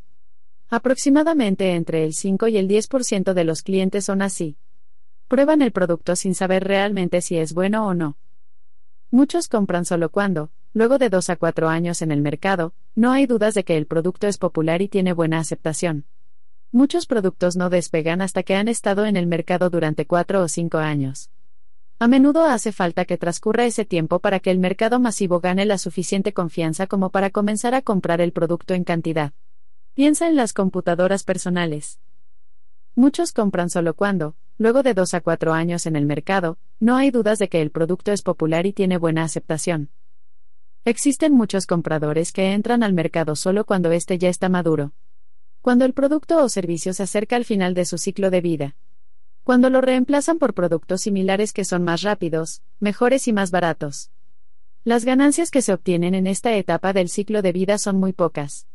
Aproximadamente 0.69 1.75
entre 1.75 2.03
el 2.03 2.13
5 2.13 2.49
y 2.49 2.57
el 2.57 2.67
10% 2.67 3.33
de 3.33 3.43
los 3.45 3.61
clientes 3.61 4.03
son 4.03 4.21
así. 4.21 4.57
Prueban 5.27 5.61
el 5.61 5.71
producto 5.71 6.15
sin 6.15 6.35
saber 6.35 6.63
realmente 6.63 7.21
si 7.21 7.37
es 7.37 7.53
bueno 7.53 7.87
o 7.87 7.93
no. 7.93 8.17
Muchos 9.09 9.47
compran 9.47 9.85
solo 9.85 10.09
cuando, 10.09 10.51
luego 10.73 10.97
de 10.97 11.09
2 11.09 11.29
a 11.31 11.35
4 11.35 11.67
años 11.69 12.01
en 12.01 12.11
el 12.11 12.21
mercado, 12.21 12.73
no 12.93 13.11
hay 13.11 13.25
dudas 13.25 13.55
de 13.55 13.63
que 13.63 13.77
el 13.77 13.87
producto 13.87 14.27
es 14.27 14.37
popular 14.37 14.81
y 14.81 14.87
tiene 14.87 15.13
buena 15.13 15.39
aceptación. 15.39 16.05
Muchos 16.71 17.07
productos 17.07 17.55
no 17.55 17.69
despegan 17.69 18.21
hasta 18.21 18.43
que 18.43 18.55
han 18.55 18.67
estado 18.67 19.05
en 19.05 19.15
el 19.15 19.25
mercado 19.25 19.69
durante 19.69 20.05
4 20.05 20.43
o 20.43 20.47
5 20.47 20.77
años. 20.77 21.31
A 21.97 22.07
menudo 22.07 22.43
hace 22.43 22.71
falta 22.71 23.05
que 23.05 23.17
transcurra 23.17 23.65
ese 23.65 23.85
tiempo 23.85 24.19
para 24.19 24.41
que 24.41 24.51
el 24.51 24.59
mercado 24.59 24.99
masivo 24.99 25.39
gane 25.39 25.65
la 25.65 25.77
suficiente 25.77 26.33
confianza 26.33 26.85
como 26.87 27.09
para 27.09 27.29
comenzar 27.29 27.73
a 27.73 27.81
comprar 27.81 28.19
el 28.19 28.33
producto 28.33 28.73
en 28.73 28.83
cantidad. 28.83 29.31
Piensa 29.93 30.27
en 30.27 30.35
las 30.35 30.51
computadoras 30.51 31.23
personales. 31.23 31.99
Muchos 32.95 33.31
compran 33.31 33.69
solo 33.69 33.93
cuando, 33.93 34.35
luego 34.58 34.84
de 34.84 34.93
2 34.93 35.14
a 35.14 35.22
4 35.22 35.53
años 35.53 35.85
en 35.85 35.95
el 35.95 36.06
mercado, 36.06 36.58
no 36.80 36.95
hay 36.95 37.11
dudas 37.11 37.40
de 37.40 37.50
que 37.50 37.61
el 37.61 37.72
producto 37.72 38.11
es 38.11 38.22
popular 38.22 38.66
y 38.66 38.74
tiene 38.74 38.98
buena 38.98 39.24
aceptación. 39.24 39.90
Existen 40.84 41.34
muchos 41.34 41.66
compradores 41.66 42.32
que 42.32 42.53
entran 42.53 42.84
al 42.84 42.93
mercado 42.93 43.35
solo 43.35 43.66
cuando 43.66 43.92
éste 43.92 44.17
ya 44.17 44.30
está 44.30 44.50
maduro. 44.50 44.93
Cuando 45.61 45.84
el 45.84 45.93
producto 45.93 46.43
o 46.43 46.48
servicio 46.48 46.93
se 46.93 47.03
acerca 47.03 47.35
al 47.35 47.43
final 47.43 47.74
de 47.74 47.85
su 47.85 47.98
ciclo 47.98 48.30
de 48.30 48.42
vida. 48.42 48.75
Cuando 49.43 49.69
lo 49.69 49.82
reemplazan 49.82 50.38
por 50.38 50.53
productos 50.53 51.01
similares 51.01 51.53
que 51.53 51.66
son 51.66 51.84
más 51.84 52.03
rápidos, 52.03 52.61
mejores 52.80 53.27
y 53.27 53.34
más 53.34 53.50
baratos. 53.51 54.11
Las 54.84 55.06
ganancias 55.06 55.50
que 55.50 55.64
se 55.64 55.74
obtienen 55.74 56.14
en 56.14 56.27
esta 56.27 56.56
etapa 56.56 56.93
del 56.93 57.09
ciclo 57.09 57.42
de 57.42 57.51
vida 57.51 57.80
son 57.80 57.98
muy 58.00 58.14
pocas. 58.14 58.67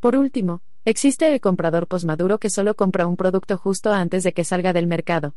Por 0.00 0.16
último, 0.16 0.62
existe 0.84 1.32
el 1.32 1.40
comprador 1.40 1.86
posmaduro 1.86 2.38
que 2.38 2.50
solo 2.50 2.74
compra 2.74 3.06
un 3.06 3.16
producto 3.16 3.56
justo 3.58 3.92
antes 3.92 4.24
de 4.24 4.32
que 4.32 4.44
salga 4.44 4.72
del 4.72 4.86
mercado. 4.86 5.34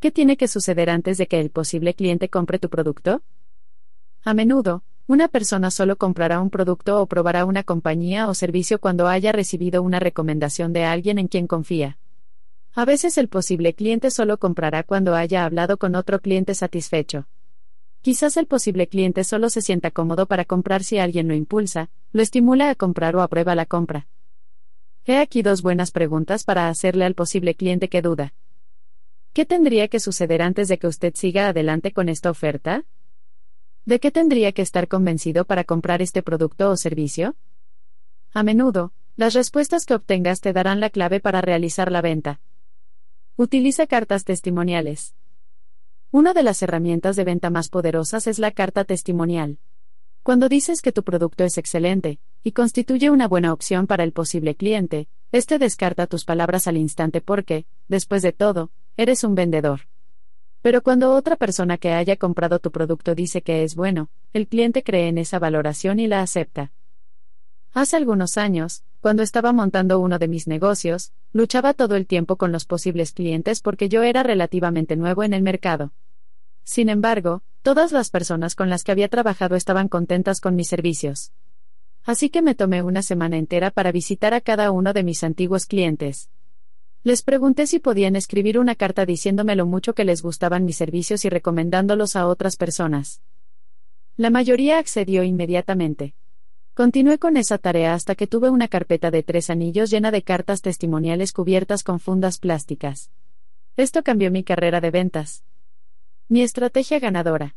¿Qué 0.00 0.10
tiene 0.10 0.36
que 0.36 0.48
suceder 0.48 0.90
antes 0.90 1.18
de 1.18 1.26
que 1.26 1.40
el 1.40 1.50
posible 1.50 1.94
cliente 1.94 2.28
compre 2.28 2.58
tu 2.58 2.68
producto? 2.68 3.22
A 4.24 4.34
menudo, 4.34 4.82
una 5.06 5.28
persona 5.28 5.70
solo 5.70 5.96
comprará 5.96 6.40
un 6.40 6.50
producto 6.50 7.02
o 7.02 7.06
probará 7.06 7.44
una 7.44 7.64
compañía 7.64 8.28
o 8.28 8.34
servicio 8.34 8.80
cuando 8.80 9.08
haya 9.08 9.32
recibido 9.32 9.82
una 9.82 9.98
recomendación 9.98 10.72
de 10.72 10.84
alguien 10.84 11.18
en 11.18 11.28
quien 11.28 11.46
confía. 11.46 11.98
A 12.72 12.84
veces 12.84 13.18
el 13.18 13.28
posible 13.28 13.74
cliente 13.74 14.10
solo 14.10 14.38
comprará 14.38 14.84
cuando 14.84 15.16
haya 15.16 15.44
hablado 15.44 15.76
con 15.76 15.96
otro 15.96 16.20
cliente 16.20 16.54
satisfecho. 16.54 17.26
Quizás 18.02 18.36
el 18.36 18.46
posible 18.46 18.86
cliente 18.86 19.24
solo 19.24 19.50
se 19.50 19.60
sienta 19.60 19.90
cómodo 19.90 20.26
para 20.26 20.44
comprar 20.44 20.84
si 20.84 20.98
alguien 20.98 21.26
lo 21.26 21.34
impulsa, 21.34 21.90
lo 22.12 22.22
estimula 22.22 22.70
a 22.70 22.74
comprar 22.74 23.16
o 23.16 23.22
aprueba 23.22 23.54
la 23.54 23.66
compra. 23.66 24.06
He 25.06 25.16
aquí 25.16 25.42
dos 25.42 25.62
buenas 25.62 25.90
preguntas 25.90 26.44
para 26.44 26.68
hacerle 26.68 27.04
al 27.04 27.14
posible 27.14 27.54
cliente 27.54 27.88
que 27.88 28.02
duda. 28.02 28.34
¿Qué 29.32 29.46
tendría 29.46 29.88
que 29.88 30.00
suceder 30.00 30.42
antes 30.42 30.68
de 30.68 30.78
que 30.78 30.86
usted 30.86 31.14
siga 31.14 31.48
adelante 31.48 31.92
con 31.92 32.08
esta 32.08 32.30
oferta? 32.30 32.84
¿De 33.86 33.98
qué 33.98 34.10
tendría 34.10 34.52
que 34.52 34.62
estar 34.62 34.88
convencido 34.88 35.44
para 35.44 35.64
comprar 35.64 36.02
este 36.02 36.22
producto 36.22 36.70
o 36.70 36.76
servicio? 36.76 37.34
A 38.34 38.42
menudo, 38.42 38.92
las 39.16 39.34
respuestas 39.34 39.86
que 39.86 39.94
obtengas 39.94 40.40
te 40.40 40.52
darán 40.52 40.80
la 40.80 40.90
clave 40.90 41.20
para 41.20 41.40
realizar 41.40 41.90
la 41.90 42.02
venta. 42.02 42.40
Utiliza 43.36 43.86
cartas 43.86 44.24
testimoniales. 44.24 45.14
Una 46.10 46.34
de 46.34 46.42
las 46.42 46.62
herramientas 46.62 47.16
de 47.16 47.24
venta 47.24 47.50
más 47.50 47.68
poderosas 47.68 48.26
es 48.26 48.38
la 48.38 48.50
carta 48.50 48.84
testimonial. 48.84 49.58
Cuando 50.22 50.48
dices 50.48 50.82
que 50.82 50.92
tu 50.92 51.04
producto 51.04 51.44
es 51.44 51.56
excelente, 51.56 52.18
y 52.42 52.52
constituye 52.52 53.10
una 53.10 53.28
buena 53.28 53.52
opción 53.52 53.86
para 53.86 54.04
el 54.04 54.12
posible 54.12 54.54
cliente, 54.54 55.08
este 55.32 55.58
descarta 55.58 56.06
tus 56.06 56.24
palabras 56.24 56.66
al 56.66 56.76
instante 56.76 57.20
porque, 57.20 57.66
después 57.88 58.22
de 58.22 58.32
todo, 58.32 58.70
eres 58.96 59.24
un 59.24 59.34
vendedor. 59.34 59.82
Pero 60.62 60.82
cuando 60.82 61.14
otra 61.14 61.36
persona 61.36 61.78
que 61.78 61.92
haya 61.92 62.16
comprado 62.16 62.58
tu 62.58 62.70
producto 62.70 63.14
dice 63.14 63.42
que 63.42 63.62
es 63.62 63.74
bueno, 63.74 64.10
el 64.32 64.46
cliente 64.46 64.82
cree 64.82 65.08
en 65.08 65.18
esa 65.18 65.38
valoración 65.38 65.98
y 66.00 66.06
la 66.06 66.20
acepta. 66.20 66.72
Hace 67.72 67.96
algunos 67.96 68.36
años, 68.36 68.82
cuando 69.00 69.22
estaba 69.22 69.52
montando 69.52 70.00
uno 70.00 70.18
de 70.18 70.28
mis 70.28 70.46
negocios, 70.46 71.12
luchaba 71.32 71.72
todo 71.72 71.94
el 71.94 72.06
tiempo 72.06 72.36
con 72.36 72.52
los 72.52 72.66
posibles 72.66 73.12
clientes 73.12 73.60
porque 73.60 73.88
yo 73.88 74.02
era 74.02 74.22
relativamente 74.22 74.96
nuevo 74.96 75.22
en 75.22 75.32
el 75.32 75.42
mercado. 75.42 75.92
Sin 76.64 76.88
embargo, 76.88 77.42
todas 77.62 77.92
las 77.92 78.10
personas 78.10 78.54
con 78.54 78.68
las 78.68 78.84
que 78.84 78.92
había 78.92 79.08
trabajado 79.08 79.56
estaban 79.56 79.88
contentas 79.88 80.40
con 80.40 80.56
mis 80.56 80.68
servicios. 80.68 81.32
Así 82.10 82.28
que 82.28 82.42
me 82.42 82.56
tomé 82.56 82.82
una 82.82 83.02
semana 83.02 83.36
entera 83.36 83.70
para 83.70 83.92
visitar 83.92 84.34
a 84.34 84.40
cada 84.40 84.72
uno 84.72 84.92
de 84.92 85.04
mis 85.04 85.22
antiguos 85.22 85.64
clientes. 85.66 86.28
Les 87.04 87.22
pregunté 87.22 87.68
si 87.68 87.78
podían 87.78 88.16
escribir 88.16 88.58
una 88.58 88.74
carta 88.74 89.06
diciéndome 89.06 89.54
lo 89.54 89.64
mucho 89.64 89.94
que 89.94 90.04
les 90.04 90.20
gustaban 90.20 90.64
mis 90.64 90.76
servicios 90.76 91.24
y 91.24 91.28
recomendándolos 91.28 92.16
a 92.16 92.26
otras 92.26 92.56
personas. 92.56 93.22
La 94.16 94.28
mayoría 94.28 94.80
accedió 94.80 95.22
inmediatamente. 95.22 96.16
Continué 96.74 97.18
con 97.18 97.36
esa 97.36 97.58
tarea 97.58 97.94
hasta 97.94 98.16
que 98.16 98.26
tuve 98.26 98.50
una 98.50 98.66
carpeta 98.66 99.12
de 99.12 99.22
tres 99.22 99.48
anillos 99.48 99.88
llena 99.88 100.10
de 100.10 100.22
cartas 100.22 100.62
testimoniales 100.62 101.32
cubiertas 101.32 101.84
con 101.84 102.00
fundas 102.00 102.38
plásticas. 102.38 103.12
Esto 103.76 104.02
cambió 104.02 104.32
mi 104.32 104.42
carrera 104.42 104.80
de 104.80 104.90
ventas. 104.90 105.44
Mi 106.26 106.42
estrategia 106.42 106.98
ganadora. 106.98 107.54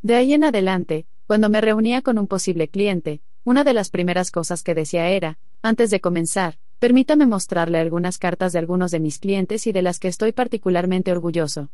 De 0.00 0.14
ahí 0.14 0.32
en 0.32 0.44
adelante, 0.44 1.08
cuando 1.26 1.48
me 1.48 1.60
reunía 1.60 2.02
con 2.02 2.20
un 2.20 2.28
posible 2.28 2.68
cliente, 2.68 3.20
una 3.44 3.64
de 3.64 3.72
las 3.72 3.90
primeras 3.90 4.30
cosas 4.30 4.62
que 4.62 4.74
decía 4.74 5.08
era, 5.08 5.38
antes 5.62 5.90
de 5.90 6.00
comenzar, 6.00 6.58
permítame 6.78 7.26
mostrarle 7.26 7.78
algunas 7.78 8.18
cartas 8.18 8.52
de 8.52 8.58
algunos 8.58 8.90
de 8.90 9.00
mis 9.00 9.18
clientes 9.18 9.66
y 9.66 9.72
de 9.72 9.82
las 9.82 9.98
que 9.98 10.08
estoy 10.08 10.32
particularmente 10.32 11.12
orgulloso. 11.12 11.70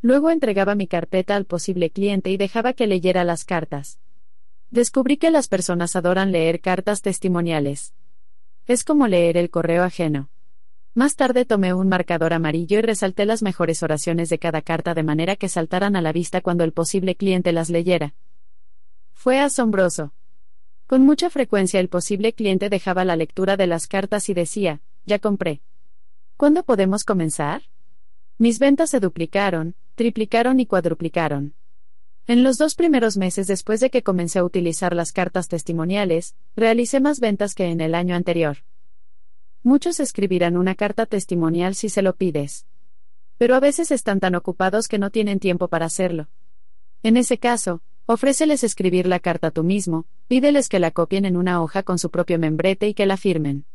Luego 0.00 0.30
entregaba 0.30 0.74
mi 0.74 0.86
carpeta 0.86 1.34
al 1.34 1.44
posible 1.44 1.90
cliente 1.90 2.30
y 2.30 2.36
dejaba 2.36 2.72
que 2.72 2.86
leyera 2.86 3.24
las 3.24 3.44
cartas. 3.44 3.98
Descubrí 4.70 5.16
que 5.16 5.30
las 5.30 5.48
personas 5.48 5.96
adoran 5.96 6.30
leer 6.30 6.60
cartas 6.60 7.02
testimoniales. 7.02 7.94
Es 8.66 8.84
como 8.84 9.08
leer 9.08 9.36
el 9.36 9.50
correo 9.50 9.82
ajeno. 9.82 10.30
Más 10.94 11.16
tarde 11.16 11.44
tomé 11.44 11.74
un 11.74 11.88
marcador 11.88 12.32
amarillo 12.32 12.78
y 12.78 12.82
resalté 12.82 13.24
las 13.24 13.42
mejores 13.42 13.82
oraciones 13.82 14.28
de 14.28 14.38
cada 14.38 14.62
carta 14.62 14.94
de 14.94 15.02
manera 15.02 15.36
que 15.36 15.48
saltaran 15.48 15.96
a 15.96 16.02
la 16.02 16.12
vista 16.12 16.40
cuando 16.40 16.64
el 16.64 16.72
posible 16.72 17.14
cliente 17.14 17.52
las 17.52 17.70
leyera. 17.70 18.14
Fue 19.12 19.40
asombroso. 19.40 20.12
Con 20.88 21.04
mucha 21.04 21.28
frecuencia 21.28 21.80
el 21.80 21.90
posible 21.90 22.32
cliente 22.32 22.70
dejaba 22.70 23.04
la 23.04 23.14
lectura 23.14 23.58
de 23.58 23.66
las 23.66 23.86
cartas 23.86 24.30
y 24.30 24.34
decía, 24.34 24.80
ya 25.04 25.18
compré. 25.18 25.60
¿Cuándo 26.38 26.62
podemos 26.62 27.04
comenzar? 27.04 27.64
Mis 28.38 28.58
ventas 28.58 28.88
se 28.88 28.98
duplicaron, 28.98 29.74
triplicaron 29.96 30.60
y 30.60 30.64
cuadruplicaron. 30.64 31.52
En 32.26 32.42
los 32.42 32.56
dos 32.56 32.74
primeros 32.74 33.18
meses 33.18 33.46
después 33.46 33.80
de 33.80 33.90
que 33.90 34.02
comencé 34.02 34.38
a 34.38 34.44
utilizar 34.44 34.96
las 34.96 35.12
cartas 35.12 35.48
testimoniales, 35.48 36.34
realicé 36.56 37.00
más 37.00 37.20
ventas 37.20 37.54
que 37.54 37.66
en 37.66 37.82
el 37.82 37.94
año 37.94 38.14
anterior. 38.16 38.56
Muchos 39.62 40.00
escribirán 40.00 40.56
una 40.56 40.74
carta 40.74 41.04
testimonial 41.04 41.74
si 41.74 41.90
se 41.90 42.00
lo 42.00 42.16
pides. 42.16 42.64
Pero 43.36 43.54
a 43.54 43.60
veces 43.60 43.90
están 43.90 44.20
tan 44.20 44.34
ocupados 44.34 44.88
que 44.88 44.98
no 44.98 45.10
tienen 45.10 45.38
tiempo 45.38 45.68
para 45.68 45.84
hacerlo. 45.84 46.28
En 47.02 47.18
ese 47.18 47.36
caso, 47.36 47.82
ofréceles 48.08 48.64
escribir 48.64 49.06
la 49.06 49.20
carta 49.20 49.50
tú 49.50 49.62
mismo, 49.62 50.06
pídeles 50.28 50.70
que 50.70 50.78
la 50.78 50.90
copien 50.92 51.26
en 51.26 51.36
una 51.36 51.62
hoja 51.62 51.82
con 51.82 51.98
su 51.98 52.10
propio 52.10 52.38
membrete 52.38 52.88
y 52.88 52.94
que 52.94 53.04
la 53.04 53.18
firmen. 53.18 53.66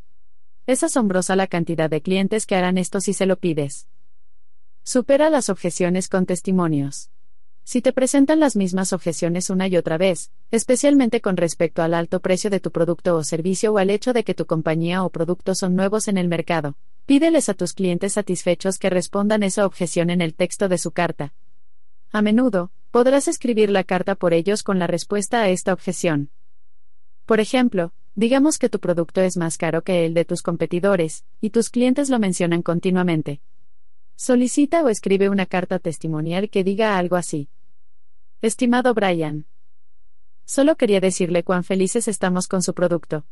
Es 0.65 0.83
asombrosa 0.83 1.35
la 1.35 1.45
cantidad 1.45 1.87
de 1.87 2.01
clientes 2.01 2.47
que 2.47 2.55
harán 2.55 2.79
esto 2.79 2.99
si 2.99 3.13
se 3.13 3.27
lo 3.27 3.37
pides. 3.37 3.87
Supera 4.83 5.29
las 5.29 5.49
objeciones 5.49 6.09
con 6.09 6.25
testimonios. 6.25 7.11
Si 7.63 7.83
te 7.83 7.93
presentan 7.93 8.39
las 8.39 8.55
mismas 8.55 8.91
objeciones 8.91 9.51
una 9.51 9.67
y 9.67 9.77
otra 9.77 9.99
vez, 9.99 10.31
especialmente 10.49 11.21
con 11.21 11.37
respecto 11.37 11.83
al 11.83 11.93
alto 11.93 12.19
precio 12.19 12.49
de 12.49 12.59
tu 12.59 12.71
producto 12.71 13.15
o 13.15 13.23
servicio 13.23 13.73
o 13.73 13.77
al 13.77 13.91
hecho 13.91 14.13
de 14.13 14.23
que 14.23 14.33
tu 14.33 14.47
compañía 14.47 15.03
o 15.03 15.11
producto 15.11 15.53
son 15.53 15.75
nuevos 15.75 16.07
en 16.07 16.17
el 16.17 16.27
mercado, 16.27 16.75
pídeles 17.05 17.49
a 17.49 17.53
tus 17.53 17.73
clientes 17.73 18.13
satisfechos 18.13 18.79
que 18.79 18.89
respondan 18.89 19.43
esa 19.43 19.63
objeción 19.63 20.09
en 20.09 20.21
el 20.21 20.33
texto 20.33 20.69
de 20.69 20.79
su 20.79 20.89
carta. 20.89 21.35
A 22.15 22.21
menudo, 22.21 22.71
podrás 22.91 23.27
escribir 23.27 23.71
la 23.71 23.83
carta 23.83 24.13
por 24.13 24.35
ellos 24.35 24.61
con 24.61 24.77
la 24.77 24.85
respuesta 24.85 25.41
a 25.41 25.49
esta 25.49 25.73
objeción. 25.73 26.29
Por 27.25 27.39
ejemplo, 27.39 27.91
digamos 28.13 28.59
que 28.59 28.69
tu 28.69 28.79
producto 28.79 29.19
es 29.21 29.35
más 29.35 29.57
caro 29.57 29.81
que 29.83 30.05
el 30.05 30.13
de 30.13 30.23
tus 30.23 30.43
competidores, 30.43 31.25
y 31.41 31.49
tus 31.49 31.71
clientes 31.71 32.11
lo 32.11 32.19
mencionan 32.19 32.61
continuamente. 32.61 33.41
Solicita 34.15 34.83
o 34.83 34.89
escribe 34.89 35.27
una 35.27 35.47
carta 35.47 35.79
testimonial 35.79 36.51
que 36.51 36.63
diga 36.63 36.99
algo 36.99 37.15
así. 37.15 37.49
Estimado 38.43 38.93
Brian. 38.93 39.47
Solo 40.45 40.75
quería 40.75 40.99
decirle 40.99 41.43
cuán 41.43 41.63
felices 41.63 42.07
estamos 42.07 42.47
con 42.47 42.61
su 42.61 42.75
producto. 42.75 43.25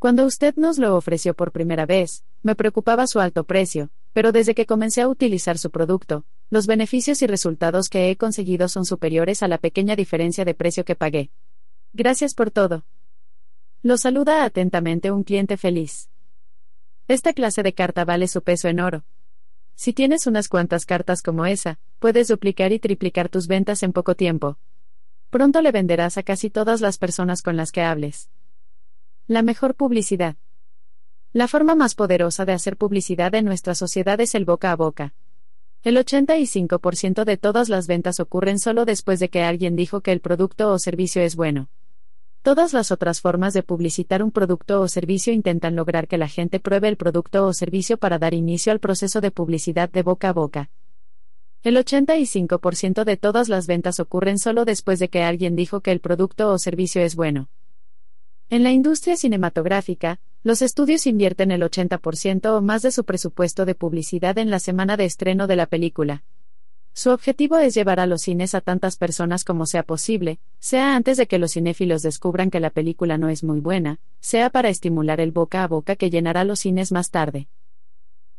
Cuando 0.00 0.24
usted 0.24 0.56
nos 0.56 0.78
lo 0.78 0.96
ofreció 0.96 1.34
por 1.34 1.52
primera 1.52 1.86
vez, 1.86 2.24
me 2.42 2.56
preocupaba 2.56 3.06
su 3.06 3.20
alto 3.20 3.44
precio, 3.44 3.90
pero 4.12 4.32
desde 4.32 4.56
que 4.56 4.66
comencé 4.66 5.02
a 5.02 5.08
utilizar 5.08 5.56
su 5.56 5.70
producto, 5.70 6.24
los 6.50 6.66
beneficios 6.66 7.20
y 7.22 7.26
resultados 7.26 7.88
que 7.88 8.10
he 8.10 8.16
conseguido 8.16 8.68
son 8.68 8.84
superiores 8.86 9.42
a 9.42 9.48
la 9.48 9.58
pequeña 9.58 9.96
diferencia 9.96 10.44
de 10.44 10.54
precio 10.54 10.84
que 10.84 10.96
pagué. 10.96 11.30
Gracias 11.92 12.34
por 12.34 12.50
todo. 12.50 12.84
Lo 13.82 13.98
saluda 13.98 14.44
atentamente 14.44 15.10
un 15.10 15.24
cliente 15.24 15.56
feliz. 15.56 16.08
Esta 17.06 17.32
clase 17.32 17.62
de 17.62 17.74
carta 17.74 18.04
vale 18.04 18.28
su 18.28 18.42
peso 18.42 18.68
en 18.68 18.80
oro. 18.80 19.04
Si 19.74 19.92
tienes 19.92 20.26
unas 20.26 20.48
cuantas 20.48 20.86
cartas 20.86 21.22
como 21.22 21.46
esa, 21.46 21.78
puedes 21.98 22.28
duplicar 22.28 22.72
y 22.72 22.78
triplicar 22.78 23.28
tus 23.28 23.46
ventas 23.46 23.82
en 23.82 23.92
poco 23.92 24.14
tiempo. 24.14 24.58
Pronto 25.30 25.62
le 25.62 25.70
venderás 25.70 26.18
a 26.18 26.22
casi 26.22 26.50
todas 26.50 26.80
las 26.80 26.98
personas 26.98 27.42
con 27.42 27.56
las 27.56 27.70
que 27.72 27.82
hables. 27.82 28.30
La 29.26 29.42
mejor 29.42 29.74
publicidad. 29.74 30.36
La 31.32 31.46
forma 31.46 31.74
más 31.74 31.94
poderosa 31.94 32.46
de 32.46 32.54
hacer 32.54 32.76
publicidad 32.78 33.34
en 33.34 33.44
nuestra 33.44 33.74
sociedad 33.74 34.18
es 34.20 34.34
el 34.34 34.46
boca 34.46 34.72
a 34.72 34.76
boca. 34.76 35.14
El 35.84 35.96
85% 35.96 37.24
de 37.24 37.36
todas 37.36 37.68
las 37.68 37.86
ventas 37.86 38.18
ocurren 38.18 38.58
solo 38.58 38.84
después 38.84 39.20
de 39.20 39.28
que 39.28 39.42
alguien 39.42 39.76
dijo 39.76 40.00
que 40.00 40.10
el 40.10 40.20
producto 40.20 40.72
o 40.72 40.78
servicio 40.78 41.22
es 41.22 41.36
bueno. 41.36 41.68
Todas 42.42 42.72
las 42.72 42.90
otras 42.90 43.20
formas 43.20 43.54
de 43.54 43.62
publicitar 43.62 44.22
un 44.22 44.32
producto 44.32 44.80
o 44.80 44.88
servicio 44.88 45.32
intentan 45.32 45.76
lograr 45.76 46.08
que 46.08 46.18
la 46.18 46.28
gente 46.28 46.58
pruebe 46.58 46.88
el 46.88 46.96
producto 46.96 47.46
o 47.46 47.52
servicio 47.52 47.96
para 47.96 48.18
dar 48.18 48.34
inicio 48.34 48.72
al 48.72 48.80
proceso 48.80 49.20
de 49.20 49.30
publicidad 49.30 49.88
de 49.90 50.02
boca 50.02 50.30
a 50.30 50.32
boca. 50.32 50.70
El 51.62 51.76
85% 51.76 53.04
de 53.04 53.16
todas 53.16 53.48
las 53.48 53.66
ventas 53.66 54.00
ocurren 54.00 54.38
solo 54.38 54.64
después 54.64 54.98
de 54.98 55.08
que 55.08 55.22
alguien 55.22 55.56
dijo 55.56 55.80
que 55.80 55.92
el 55.92 56.00
producto 56.00 56.50
o 56.50 56.58
servicio 56.58 57.02
es 57.02 57.14
bueno. 57.14 57.48
En 58.50 58.62
la 58.62 58.72
industria 58.72 59.16
cinematográfica, 59.16 60.20
los 60.44 60.62
estudios 60.62 61.06
invierten 61.06 61.50
el 61.50 61.62
80% 61.62 62.56
o 62.56 62.60
más 62.62 62.82
de 62.82 62.90
su 62.90 63.04
presupuesto 63.04 63.64
de 63.64 63.74
publicidad 63.74 64.38
en 64.38 64.50
la 64.50 64.60
semana 64.60 64.96
de 64.96 65.04
estreno 65.04 65.46
de 65.46 65.56
la 65.56 65.66
película. 65.66 66.22
Su 66.92 67.10
objetivo 67.10 67.58
es 67.58 67.74
llevar 67.74 68.00
a 68.00 68.06
los 68.06 68.22
cines 68.22 68.54
a 68.54 68.60
tantas 68.60 68.96
personas 68.96 69.44
como 69.44 69.66
sea 69.66 69.84
posible, 69.84 70.40
sea 70.58 70.96
antes 70.96 71.16
de 71.16 71.26
que 71.26 71.38
los 71.38 71.52
cinéfilos 71.52 72.02
descubran 72.02 72.50
que 72.50 72.60
la 72.60 72.70
película 72.70 73.18
no 73.18 73.28
es 73.28 73.44
muy 73.44 73.60
buena, 73.60 74.00
sea 74.20 74.50
para 74.50 74.68
estimular 74.68 75.20
el 75.20 75.30
boca 75.30 75.62
a 75.62 75.68
boca 75.68 75.96
que 75.96 76.10
llenará 76.10 76.44
los 76.44 76.60
cines 76.60 76.90
más 76.90 77.10
tarde. 77.10 77.48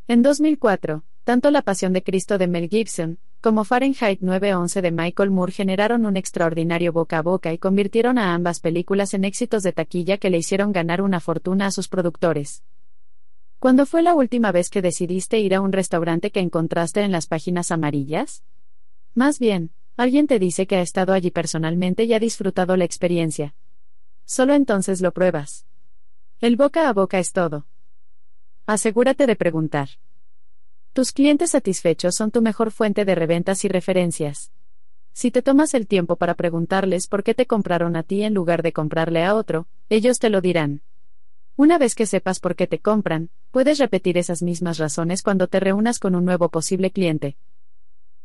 En 0.08 0.22
2004, 0.24 1.04
tanto 1.24 1.52
La 1.52 1.62
Pasión 1.62 1.94
de 1.94 2.04
Cristo 2.04 2.38
de 2.38 2.48
Mel 2.48 2.68
Gibson, 2.68 3.20
como 3.42 3.64
Fahrenheit 3.64 4.20
911 4.20 4.82
de 4.82 4.92
Michael 4.92 5.32
Moore 5.32 5.54
generaron 5.54 6.06
un 6.06 6.18
extraordinario 6.18 6.92
boca 6.92 7.20
a 7.20 7.22
boca 7.22 7.54
y 7.54 7.58
convirtieron 7.58 8.18
a 8.18 8.34
ambas 8.34 8.60
películas 8.60 9.14
en 9.14 9.24
éxitos 9.24 9.64
de 9.64 9.72
taquilla 9.72 10.18
que 10.18 10.30
le 10.30 10.40
hicieron 10.40 10.74
ganar 10.74 11.02
una 11.02 11.22
fortuna 11.22 11.68
a 11.68 11.72
sus 11.72 11.88
productores. 11.88 12.64
¿Cuándo 13.60 13.86
fue 13.86 14.02
la 14.02 14.14
última 14.14 14.52
vez 14.52 14.70
que 14.70 14.82
decidiste 14.82 15.40
ir 15.40 15.56
a 15.56 15.62
un 15.62 15.72
restaurante 15.72 16.32
que 16.32 16.42
encontraste 16.42 17.02
en 17.02 17.12
las 17.12 17.28
páginas 17.28 17.72
amarillas? 17.72 18.44
Más 19.16 19.40
bien, 19.40 19.72
alguien 19.96 20.28
te 20.28 20.38
dice 20.38 20.68
que 20.68 20.76
ha 20.76 20.82
estado 20.82 21.14
allí 21.14 21.32
personalmente 21.32 22.04
y 22.04 22.14
ha 22.14 22.20
disfrutado 22.20 22.76
la 22.76 22.86
experiencia. 22.86 23.56
Solo 24.26 24.54
entonces 24.54 25.02
lo 25.02 25.14
pruebas. 25.14 25.66
El 26.42 26.58
boca 26.58 26.90
a 26.90 26.94
boca 26.94 27.20
es 27.20 27.32
todo. 27.32 27.68
Asegúrate 28.66 29.28
de 29.28 29.36
preguntar. 29.36 29.90
Tus 30.94 31.12
clientes 31.12 31.52
satisfechos 31.52 32.16
son 32.16 32.32
tu 32.32 32.42
mejor 32.42 32.72
fuente 32.72 33.06
de 33.06 33.14
reventas 33.14 33.64
y 33.64 33.68
referencias. 33.68 34.52
Si 35.14 35.30
te 35.30 35.42
tomas 35.42 35.74
el 35.76 35.86
tiempo 35.86 36.16
para 36.16 36.34
preguntarles 36.34 37.08
por 37.08 37.24
qué 37.24 37.36
te 37.36 37.46
compraron 37.46 37.96
a 37.96 38.04
ti 38.04 38.24
en 38.24 38.34
lugar 38.34 38.64
de 38.64 38.74
comprarle 38.74 39.24
a 39.24 39.36
otro, 39.36 39.68
ellos 39.90 40.18
te 40.18 40.30
lo 40.30 40.42
dirán. 40.42 40.82
Una 41.56 41.78
vez 41.78 41.94
que 41.94 42.08
sepas 42.08 42.40
por 42.40 42.56
qué 42.56 42.66
te 42.66 42.80
compran, 42.80 43.30
puedes 43.52 43.78
repetir 43.78 44.18
esas 44.18 44.42
mismas 44.42 44.78
razones 44.80 45.22
cuando 45.22 45.48
te 45.48 45.60
reúnas 45.60 46.00
con 46.00 46.16
un 46.16 46.26
nuevo 46.26 46.50
posible 46.50 46.90
cliente. 46.90 47.38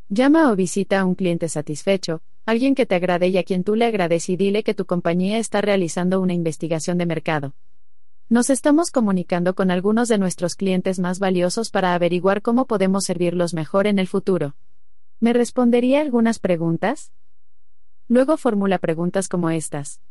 Llama 0.09 0.51
o 0.51 0.55
visita 0.55 1.01
a 1.01 1.05
un 1.05 1.15
cliente 1.15 1.49
satisfecho, 1.49 2.21
alguien 2.45 2.73
que 2.73 2.85
te 2.85 2.95
agrade 2.95 3.27
y 3.27 3.37
a 3.37 3.43
quien 3.43 3.63
tú 3.63 3.75
le 3.75 3.85
agrades 3.85 4.27
y 4.29 4.37
dile 4.37 4.63
que 4.63 4.73
tu 4.73 4.85
compañía 4.85 5.37
está 5.37 5.61
realizando 5.61 6.19
una 6.19 6.33
investigación 6.33 6.97
de 6.97 7.05
mercado. 7.05 7.53
Nos 8.27 8.49
estamos 8.49 8.89
comunicando 8.89 9.53
con 9.53 9.69
algunos 9.69 10.07
de 10.07 10.17
nuestros 10.17 10.55
clientes 10.55 10.97
más 10.97 11.19
valiosos 11.19 11.69
para 11.69 11.93
averiguar 11.93 12.41
cómo 12.41 12.65
podemos 12.65 13.03
servirlos 13.03 13.53
mejor 13.53 13.85
en 13.85 13.99
el 13.99 14.07
futuro. 14.07 14.55
¿Me 15.19 15.31
respondería 15.31 16.01
algunas 16.01 16.39
preguntas? 16.39 17.11
Luego 18.07 18.37
formula 18.37 18.79
preguntas 18.79 19.27
como 19.27 19.51
estas. 19.51 20.01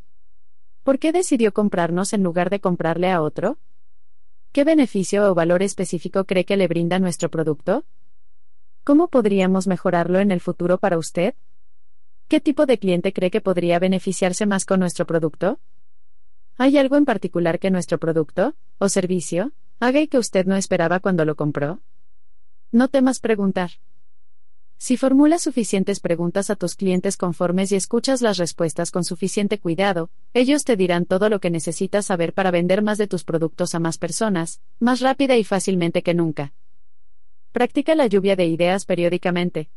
¿Por 0.84 1.00
qué 1.00 1.10
decidió 1.10 1.52
comprarnos 1.52 2.12
en 2.12 2.22
lugar 2.22 2.50
de 2.50 2.60
comprarle 2.60 3.10
a 3.10 3.20
otro? 3.20 3.58
¿Qué 4.52 4.62
beneficio 4.62 5.28
o 5.28 5.34
valor 5.34 5.64
específico 5.64 6.24
cree 6.24 6.44
que 6.44 6.56
le 6.56 6.68
brinda 6.68 7.00
nuestro 7.00 7.32
producto? 7.32 7.84
¿Cómo 8.84 9.08
podríamos 9.08 9.66
mejorarlo 9.66 10.20
en 10.20 10.30
el 10.30 10.40
futuro 10.40 10.78
para 10.78 10.98
usted? 10.98 11.34
¿Qué 12.28 12.38
tipo 12.38 12.64
de 12.64 12.78
cliente 12.78 13.12
cree 13.12 13.32
que 13.32 13.40
podría 13.40 13.80
beneficiarse 13.80 14.46
más 14.46 14.66
con 14.66 14.78
nuestro 14.78 15.04
producto? 15.04 15.58
¿Hay 16.56 16.78
algo 16.78 16.96
en 16.96 17.04
particular 17.04 17.58
que 17.58 17.70
nuestro 17.70 17.98
producto, 17.98 18.54
o 18.78 18.88
servicio, 18.88 19.52
haga 19.80 20.00
y 20.00 20.06
que 20.06 20.18
usted 20.18 20.46
no 20.46 20.54
esperaba 20.54 21.00
cuando 21.00 21.24
lo 21.24 21.34
compró? 21.34 21.80
No 22.70 22.88
temas 22.88 23.18
preguntar. 23.18 23.72
Si 24.78 24.96
formulas 24.96 25.42
suficientes 25.42 25.98
preguntas 25.98 26.50
a 26.50 26.56
tus 26.56 26.76
clientes 26.76 27.16
conformes 27.16 27.72
y 27.72 27.76
escuchas 27.76 28.22
las 28.22 28.36
respuestas 28.36 28.90
con 28.92 29.02
suficiente 29.02 29.58
cuidado, 29.58 30.10
ellos 30.32 30.62
te 30.64 30.76
dirán 30.76 31.06
todo 31.06 31.28
lo 31.28 31.40
que 31.40 31.50
necesitas 31.50 32.06
saber 32.06 32.34
para 32.34 32.50
vender 32.50 32.82
más 32.82 32.98
de 32.98 33.08
tus 33.08 33.24
productos 33.24 33.74
a 33.74 33.80
más 33.80 33.98
personas, 33.98 34.60
más 34.78 35.00
rápida 35.00 35.36
y 35.36 35.44
fácilmente 35.44 36.02
que 36.02 36.14
nunca. 36.14 36.52
Practica 37.50 37.94
la 37.94 38.06
lluvia 38.06 38.36
de 38.36 38.46
ideas 38.46 38.84
periódicamente. 38.84 39.70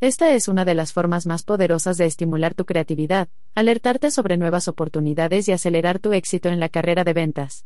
Esta 0.00 0.34
es 0.34 0.46
una 0.46 0.66
de 0.66 0.74
las 0.74 0.92
formas 0.92 1.26
más 1.26 1.42
poderosas 1.42 1.96
de 1.96 2.04
estimular 2.04 2.52
tu 2.52 2.66
creatividad, 2.66 3.28
alertarte 3.54 4.10
sobre 4.10 4.36
nuevas 4.36 4.68
oportunidades 4.68 5.48
y 5.48 5.52
acelerar 5.52 6.00
tu 6.00 6.12
éxito 6.12 6.50
en 6.50 6.60
la 6.60 6.68
carrera 6.68 7.02
de 7.02 7.14
ventas. 7.14 7.64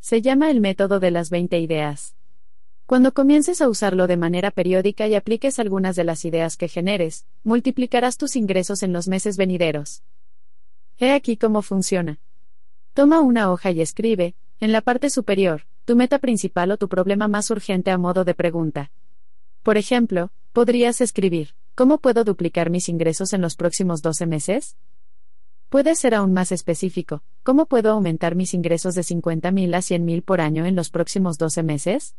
Se 0.00 0.22
llama 0.22 0.50
el 0.50 0.62
método 0.62 1.00
de 1.00 1.10
las 1.10 1.28
20 1.28 1.58
ideas. 1.58 2.16
Cuando 2.86 3.12
comiences 3.12 3.60
a 3.60 3.68
usarlo 3.68 4.06
de 4.06 4.16
manera 4.16 4.50
periódica 4.50 5.06
y 5.06 5.14
apliques 5.14 5.58
algunas 5.58 5.96
de 5.96 6.04
las 6.04 6.24
ideas 6.24 6.56
que 6.56 6.66
generes, 6.66 7.26
multiplicarás 7.44 8.16
tus 8.16 8.36
ingresos 8.36 8.82
en 8.82 8.94
los 8.94 9.06
meses 9.06 9.36
venideros. 9.36 10.02
He 10.98 11.12
aquí 11.12 11.36
cómo 11.36 11.60
funciona. 11.60 12.20
Toma 12.94 13.20
una 13.20 13.52
hoja 13.52 13.70
y 13.70 13.82
escribe, 13.82 14.34
en 14.60 14.72
la 14.72 14.80
parte 14.80 15.10
superior, 15.10 15.66
tu 15.84 15.94
meta 15.94 16.18
principal 16.20 16.70
o 16.70 16.78
tu 16.78 16.88
problema 16.88 17.28
más 17.28 17.50
urgente 17.50 17.90
a 17.90 17.98
modo 17.98 18.24
de 18.24 18.34
pregunta. 18.34 18.90
Por 19.62 19.76
ejemplo, 19.76 20.30
podrías 20.52 21.02
escribir, 21.02 21.54
¿cómo 21.74 21.98
puedo 21.98 22.24
duplicar 22.24 22.70
mis 22.70 22.88
ingresos 22.88 23.34
en 23.34 23.42
los 23.42 23.56
próximos 23.56 24.00
12 24.00 24.26
meses? 24.26 24.76
Puede 25.68 25.94
ser 25.96 26.14
aún 26.14 26.32
más 26.32 26.50
específico, 26.50 27.22
¿cómo 27.42 27.66
puedo 27.66 27.90
aumentar 27.90 28.36
mis 28.36 28.54
ingresos 28.54 28.94
de 28.94 29.02
50.000 29.02 29.74
a 29.74 29.78
100.000 29.80 30.22
por 30.22 30.40
año 30.40 30.64
en 30.64 30.76
los 30.76 30.88
próximos 30.88 31.36
12 31.36 31.62
meses? 31.62 32.16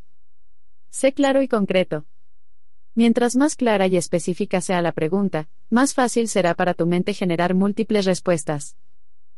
Sé 0.91 1.13
claro 1.13 1.41
y 1.41 1.47
concreto. 1.47 2.05
Mientras 2.93 3.35
más 3.35 3.55
clara 3.55 3.87
y 3.87 3.97
específica 3.97 4.61
sea 4.61 4.83
la 4.83 4.91
pregunta, 4.91 5.49
más 5.71 5.95
fácil 5.95 6.27
será 6.27 6.53
para 6.53 6.75
tu 6.75 6.85
mente 6.85 7.13
generar 7.15 7.55
múltiples 7.55 8.05
respuestas. 8.05 8.75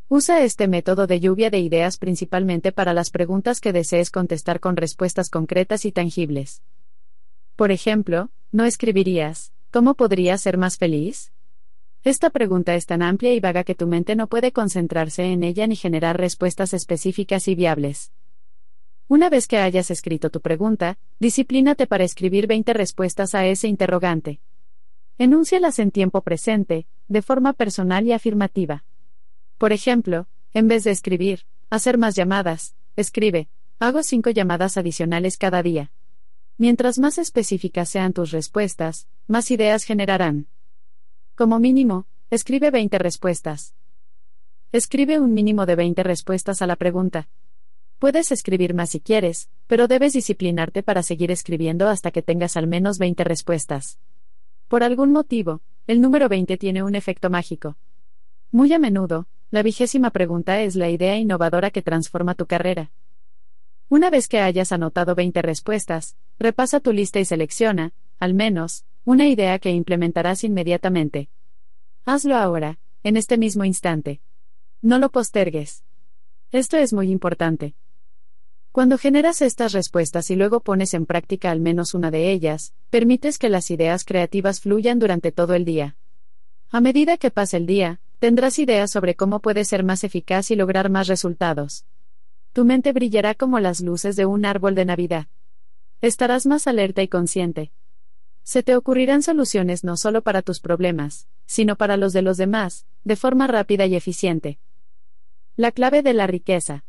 Usa 0.10 0.44
este 0.44 0.68
método 0.68 1.08
de 1.08 1.22
lluvia 1.22 1.50
de 1.50 1.60
ideas 1.60 1.98
principalmente 1.98 2.74
para 2.74 2.94
las 2.94 3.12
preguntas 3.12 3.62
que 3.62 3.72
desees 3.72 4.12
contestar 4.12 4.60
con 4.60 4.76
respuestas 4.76 5.30
concretas 5.30 5.86
y 5.86 5.94
tangibles. 5.94 6.62
Por 7.64 7.72
ejemplo, 7.72 8.30
¿no 8.52 8.66
escribirías, 8.66 9.54
¿cómo 9.72 9.94
podría 9.94 10.38
ser 10.38 10.58
más 10.58 10.78
feliz? 10.78 11.32
Esta 12.04 12.30
pregunta 12.30 12.76
es 12.76 12.86
tan 12.86 13.02
amplia 13.02 13.34
y 13.34 13.40
vaga 13.40 13.64
que 13.64 13.74
tu 13.74 13.88
mente 13.88 14.18
no 14.18 14.28
puede 14.28 14.52
concentrarse 14.52 15.32
en 15.32 15.44
ella 15.44 15.66
ni 15.66 15.78
generar 15.78 16.20
respuestas 16.20 16.74
específicas 16.74 17.48
y 17.48 17.56
viables. 17.56 18.12
Una 19.08 19.30
vez 19.30 19.48
que 19.48 19.60
hayas 19.60 19.92
escrito 19.92 20.30
tu 20.30 20.42
pregunta, 20.42 20.98
disciplínate 21.20 21.88
para 21.88 22.04
escribir 22.04 22.48
20 22.48 22.74
respuestas 22.74 23.34
a 23.34 23.46
ese 23.46 23.70
interrogante. 23.70 24.42
Enúncialas 25.18 25.80
en 25.80 25.92
tiempo 25.92 26.20
presente, 26.20 26.86
de 27.08 27.22
forma 27.22 27.54
personal 27.54 28.06
y 28.06 28.12
afirmativa. 28.12 28.84
Por 29.58 29.72
ejemplo, 29.72 30.28
en 30.54 30.68
vez 30.68 30.84
de 30.84 30.92
escribir, 30.92 31.46
hacer 31.70 31.98
más 31.98 32.14
llamadas, 32.16 32.76
escribe, 32.98 33.48
hago 33.80 34.04
cinco 34.04 34.32
llamadas 34.32 34.76
adicionales 34.76 35.38
cada 35.38 35.64
día. 35.64 35.94
Mientras 36.58 37.00
más 37.00 37.18
específicas 37.18 37.90
sean 37.90 38.14
tus 38.14 38.32
respuestas, 38.32 39.08
más 39.28 39.50
ideas 39.50 39.84
generarán. 39.84 40.48
Como 41.36 41.60
mínimo, 41.60 42.06
escribe 42.30 42.70
20 42.70 43.00
respuestas. 43.00 43.74
Escribe 44.72 45.20
un 45.20 45.34
mínimo 45.34 45.66
de 45.66 45.76
20 45.76 46.04
respuestas 46.04 46.62
a 46.62 46.68
la 46.68 46.76
pregunta. 46.76 47.28
Puedes 47.98 48.32
escribir 48.32 48.74
más 48.74 48.92
si 48.92 49.00
quieres, 49.00 49.50
pero 49.66 49.88
debes 49.88 50.14
disciplinarte 50.14 50.84
para 50.84 51.04
seguir 51.04 51.32
escribiendo 51.32 51.88
hasta 51.88 52.12
que 52.12 52.22
tengas 52.22 52.56
al 52.58 52.68
menos 52.68 53.00
20 53.00 53.24
respuestas. 53.24 53.98
Por 54.68 54.84
algún 54.84 55.12
motivo, 55.12 55.62
el 55.88 56.02
número 56.02 56.30
20 56.30 56.58
tiene 56.58 56.84
un 56.84 56.96
efecto 56.96 57.30
mágico. 57.30 57.78
Muy 58.52 58.72
a 58.74 58.80
menudo, 58.80 59.28
la 59.50 59.64
vigésima 59.64 60.12
pregunta 60.12 60.62
es 60.62 60.76
la 60.76 60.90
idea 60.90 61.18
innovadora 61.18 61.72
que 61.72 61.82
transforma 61.82 62.36
tu 62.36 62.46
carrera. 62.46 62.92
Una 63.94 64.10
vez 64.10 64.28
que 64.28 64.40
hayas 64.40 64.72
anotado 64.72 65.14
20 65.14 65.44
respuestas, 65.44 66.18
repasa 66.40 66.80
tu 66.80 66.92
lista 66.92 67.20
y 67.20 67.26
selecciona, 67.26 67.94
al 68.18 68.34
menos, 68.34 68.86
una 69.06 69.28
idea 69.28 69.60
que 69.60 69.70
implementarás 69.70 70.44
inmediatamente. 70.44 71.30
Hazlo 72.04 72.36
ahora, 72.36 72.80
en 73.04 73.18
este 73.18 73.38
mismo 73.38 73.66
instante. 73.66 74.20
No 74.82 74.98
lo 74.98 75.12
postergues. 75.12 75.84
Esto 76.52 76.78
es 76.78 76.92
muy 76.92 77.12
importante. 77.12 77.76
Cuando 78.72 78.98
generas 78.98 79.44
estas 79.44 79.74
respuestas 79.74 80.32
y 80.32 80.36
luego 80.38 80.62
pones 80.62 80.96
en 80.96 81.06
práctica 81.06 81.52
al 81.52 81.60
menos 81.60 81.94
una 81.94 82.10
de 82.10 82.32
ellas, 82.32 82.74
permites 82.90 83.38
que 83.38 83.50
las 83.50 83.70
ideas 83.70 84.06
creativas 84.06 84.60
fluyan 84.60 84.98
durante 84.98 85.32
todo 85.32 85.54
el 85.54 85.66
día. 85.66 85.98
A 86.72 86.82
medida 86.82 87.18
que 87.18 87.30
pase 87.30 87.58
el 87.58 87.68
día, 87.68 88.02
tendrás 88.18 88.58
ideas 88.58 88.90
sobre 88.90 89.14
cómo 89.14 89.40
puedes 89.40 89.68
ser 89.68 89.84
más 89.84 90.04
eficaz 90.04 90.50
y 90.50 90.56
lograr 90.56 90.90
más 90.90 91.06
resultados. 91.08 91.86
Tu 92.54 92.66
mente 92.66 92.94
brillará 92.94 93.34
como 93.34 93.60
las 93.60 93.82
luces 93.82 94.16
de 94.16 94.28
un 94.28 94.46
árbol 94.46 94.76
de 94.76 94.86
Navidad. 94.86 95.26
Estarás 96.02 96.46
más 96.46 96.68
alerta 96.68 97.02
y 97.02 97.08
consciente. 97.08 97.72
Se 98.44 98.62
te 98.62 98.76
ocurrirán 98.76 99.24
soluciones 99.24 99.84
no 99.84 99.98
solo 99.98 100.22
para 100.22 100.44
tus 100.44 100.60
problemas, 100.60 101.28
sino 101.48 101.78
para 101.78 101.98
los 101.98 102.14
de 102.14 102.22
los 102.22 102.38
demás, 102.38 102.86
de 103.04 103.16
forma 103.16 103.48
rápida 103.48 103.88
y 103.88 103.96
eficiente. 103.96 104.60
La 105.56 105.72
clave 105.72 106.04
de 106.04 106.14
la 106.14 106.28
riqueza. 106.28 106.86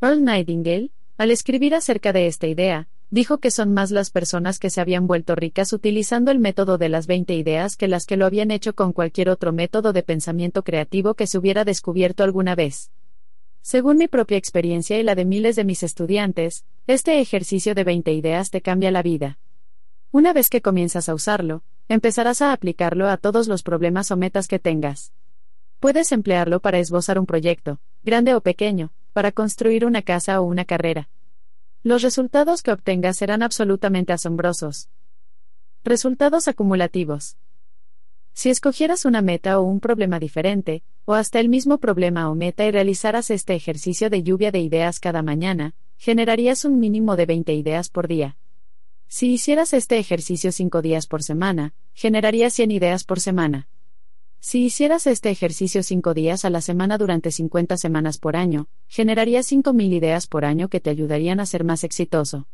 Earl 0.00 0.22
Nightingale, 0.22 0.92
al 1.18 1.32
escribir 1.32 1.74
acerca 1.74 2.12
de 2.12 2.28
esta 2.28 2.46
idea, 2.46 2.88
dijo 3.10 3.38
que 3.38 3.50
son 3.50 3.74
más 3.74 3.90
las 3.90 4.10
personas 4.10 4.60
que 4.60 4.70
se 4.70 4.80
habían 4.80 5.08
vuelto 5.08 5.34
ricas 5.34 5.72
utilizando 5.72 6.30
el 6.30 6.38
método 6.38 6.78
de 6.78 6.90
las 6.90 7.08
20 7.08 7.34
ideas 7.34 7.76
que 7.76 7.88
las 7.88 8.06
que 8.06 8.16
lo 8.16 8.24
habían 8.24 8.52
hecho 8.52 8.76
con 8.76 8.92
cualquier 8.92 9.30
otro 9.30 9.52
método 9.52 9.92
de 9.92 10.04
pensamiento 10.04 10.62
creativo 10.62 11.14
que 11.14 11.26
se 11.26 11.38
hubiera 11.38 11.64
descubierto 11.64 12.22
alguna 12.22 12.54
vez. 12.54 12.92
Según 13.62 13.98
mi 13.98 14.08
propia 14.08 14.38
experiencia 14.38 14.98
y 14.98 15.02
la 15.02 15.14
de 15.14 15.24
miles 15.24 15.54
de 15.56 15.64
mis 15.64 15.82
estudiantes, 15.82 16.64
este 16.86 17.20
ejercicio 17.20 17.74
de 17.74 17.84
20 17.84 18.12
ideas 18.12 18.50
te 18.50 18.62
cambia 18.62 18.90
la 18.90 19.02
vida. 19.02 19.38
Una 20.10 20.32
vez 20.32 20.48
que 20.48 20.62
comienzas 20.62 21.08
a 21.08 21.14
usarlo, 21.14 21.62
empezarás 21.88 22.42
a 22.42 22.52
aplicarlo 22.52 23.08
a 23.08 23.16
todos 23.16 23.48
los 23.48 23.62
problemas 23.62 24.10
o 24.10 24.16
metas 24.16 24.48
que 24.48 24.58
tengas. 24.58 25.12
Puedes 25.78 26.12
emplearlo 26.12 26.60
para 26.60 26.78
esbozar 26.78 27.18
un 27.18 27.26
proyecto, 27.26 27.80
grande 28.02 28.34
o 28.34 28.40
pequeño, 28.40 28.92
para 29.12 29.30
construir 29.30 29.84
una 29.84 30.02
casa 30.02 30.40
o 30.40 30.44
una 30.44 30.64
carrera. 30.64 31.08
Los 31.82 32.02
resultados 32.02 32.62
que 32.62 32.72
obtengas 32.72 33.16
serán 33.16 33.42
absolutamente 33.42 34.12
asombrosos. 34.12 34.88
Resultados 35.84 36.48
acumulativos. 36.48 37.36
Si 38.32 38.50
escogieras 38.50 39.04
una 39.04 39.22
meta 39.22 39.58
o 39.58 39.62
un 39.62 39.80
problema 39.80 40.18
diferente, 40.18 40.82
o 41.10 41.14
hasta 41.14 41.40
el 41.40 41.48
mismo 41.48 41.78
problema 41.78 42.30
o 42.30 42.36
meta 42.36 42.64
y 42.64 42.70
realizaras 42.70 43.32
este 43.32 43.56
ejercicio 43.56 44.10
de 44.10 44.22
lluvia 44.22 44.52
de 44.52 44.60
ideas 44.60 45.00
cada 45.00 45.22
mañana, 45.22 45.74
generarías 45.98 46.64
un 46.64 46.78
mínimo 46.78 47.16
de 47.16 47.26
20 47.26 47.52
ideas 47.52 47.88
por 47.88 48.06
día. 48.06 48.36
Si 49.08 49.32
hicieras 49.32 49.72
este 49.72 49.98
ejercicio 49.98 50.52
5 50.52 50.82
días 50.82 51.08
por 51.08 51.24
semana, 51.24 51.74
generarías 51.94 52.52
100 52.54 52.70
ideas 52.70 53.02
por 53.02 53.18
semana. 53.18 53.66
Si 54.38 54.62
hicieras 54.62 55.08
este 55.08 55.30
ejercicio 55.30 55.82
5 55.82 56.14
días 56.14 56.44
a 56.44 56.50
la 56.50 56.60
semana 56.60 56.96
durante 56.96 57.32
50 57.32 57.76
semanas 57.76 58.18
por 58.18 58.36
año, 58.36 58.68
generarías 58.86 59.50
5.000 59.50 59.92
ideas 59.92 60.28
por 60.28 60.44
año 60.44 60.68
que 60.68 60.78
te 60.78 60.90
ayudarían 60.90 61.40
a 61.40 61.46
ser 61.46 61.64
más 61.64 61.82
exitoso. 61.82 62.46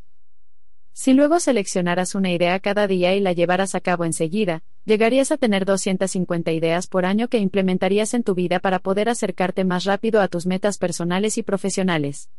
Si 0.98 1.12
luego 1.12 1.40
seleccionaras 1.40 2.14
una 2.14 2.32
idea 2.32 2.58
cada 2.58 2.86
día 2.86 3.14
y 3.14 3.20
la 3.20 3.34
llevaras 3.34 3.74
a 3.74 3.82
cabo 3.82 4.06
enseguida, 4.06 4.62
llegarías 4.86 5.30
a 5.30 5.36
tener 5.36 5.66
250 5.66 6.52
ideas 6.52 6.86
por 6.86 7.04
año 7.04 7.28
que 7.28 7.36
implementarías 7.36 8.14
en 8.14 8.22
tu 8.22 8.34
vida 8.34 8.60
para 8.60 8.78
poder 8.78 9.10
acercarte 9.10 9.62
más 9.64 9.84
rápido 9.84 10.22
a 10.22 10.28
tus 10.28 10.46
metas 10.46 10.78
personales 10.78 11.36
y 11.36 11.42
profesionales. 11.42 12.30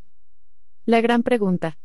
La 0.88 1.02
gran 1.02 1.22
pregunta. 1.22 1.78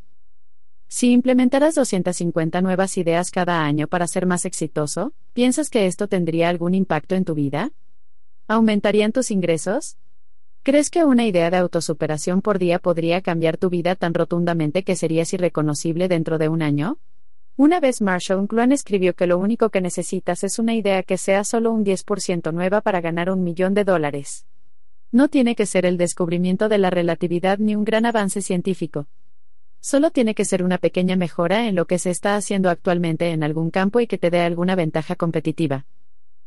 Si 0.88 1.12
implementaras 1.12 1.74
250 1.74 2.62
nuevas 2.62 2.96
ideas 2.96 3.30
cada 3.30 3.62
año 3.62 3.86
para 3.86 4.06
ser 4.06 4.24
más 4.24 4.46
exitoso, 4.46 5.12
¿piensas 5.34 5.68
que 5.68 5.84
esto 5.84 6.08
tendría 6.08 6.48
algún 6.48 6.74
impacto 6.74 7.14
en 7.14 7.26
tu 7.26 7.34
vida? 7.34 7.70
¿Aumentarían 8.48 9.12
tus 9.12 9.30
ingresos? 9.30 9.98
¿Crees 10.64 10.90
que 10.90 11.04
una 11.04 11.26
idea 11.26 11.50
de 11.50 11.56
autosuperación 11.56 12.40
por 12.40 12.60
día 12.60 12.78
podría 12.78 13.20
cambiar 13.20 13.56
tu 13.56 13.68
vida 13.68 13.96
tan 13.96 14.14
rotundamente 14.14 14.84
que 14.84 14.94
serías 14.94 15.32
irreconocible 15.32 16.06
dentro 16.06 16.38
de 16.38 16.48
un 16.48 16.62
año? 16.62 16.98
Una 17.56 17.80
vez 17.80 18.00
Marshall 18.00 18.42
McLuhan 18.42 18.70
escribió 18.70 19.14
que 19.14 19.26
lo 19.26 19.38
único 19.38 19.70
que 19.70 19.80
necesitas 19.80 20.44
es 20.44 20.60
una 20.60 20.76
idea 20.76 21.02
que 21.02 21.18
sea 21.18 21.42
solo 21.42 21.72
un 21.72 21.84
10% 21.84 22.52
nueva 22.52 22.80
para 22.80 23.00
ganar 23.00 23.28
un 23.28 23.42
millón 23.42 23.74
de 23.74 23.82
dólares. 23.82 24.46
No 25.10 25.26
tiene 25.26 25.56
que 25.56 25.66
ser 25.66 25.84
el 25.84 25.96
descubrimiento 25.96 26.68
de 26.68 26.78
la 26.78 26.90
relatividad 26.90 27.58
ni 27.58 27.74
un 27.74 27.82
gran 27.84 28.06
avance 28.06 28.40
científico. 28.40 29.08
Solo 29.80 30.12
tiene 30.12 30.36
que 30.36 30.44
ser 30.44 30.62
una 30.62 30.78
pequeña 30.78 31.16
mejora 31.16 31.66
en 31.66 31.74
lo 31.74 31.86
que 31.86 31.98
se 31.98 32.10
está 32.10 32.36
haciendo 32.36 32.70
actualmente 32.70 33.32
en 33.32 33.42
algún 33.42 33.72
campo 33.72 33.98
y 33.98 34.06
que 34.06 34.16
te 34.16 34.30
dé 34.30 34.38
alguna 34.42 34.76
ventaja 34.76 35.16
competitiva. 35.16 35.86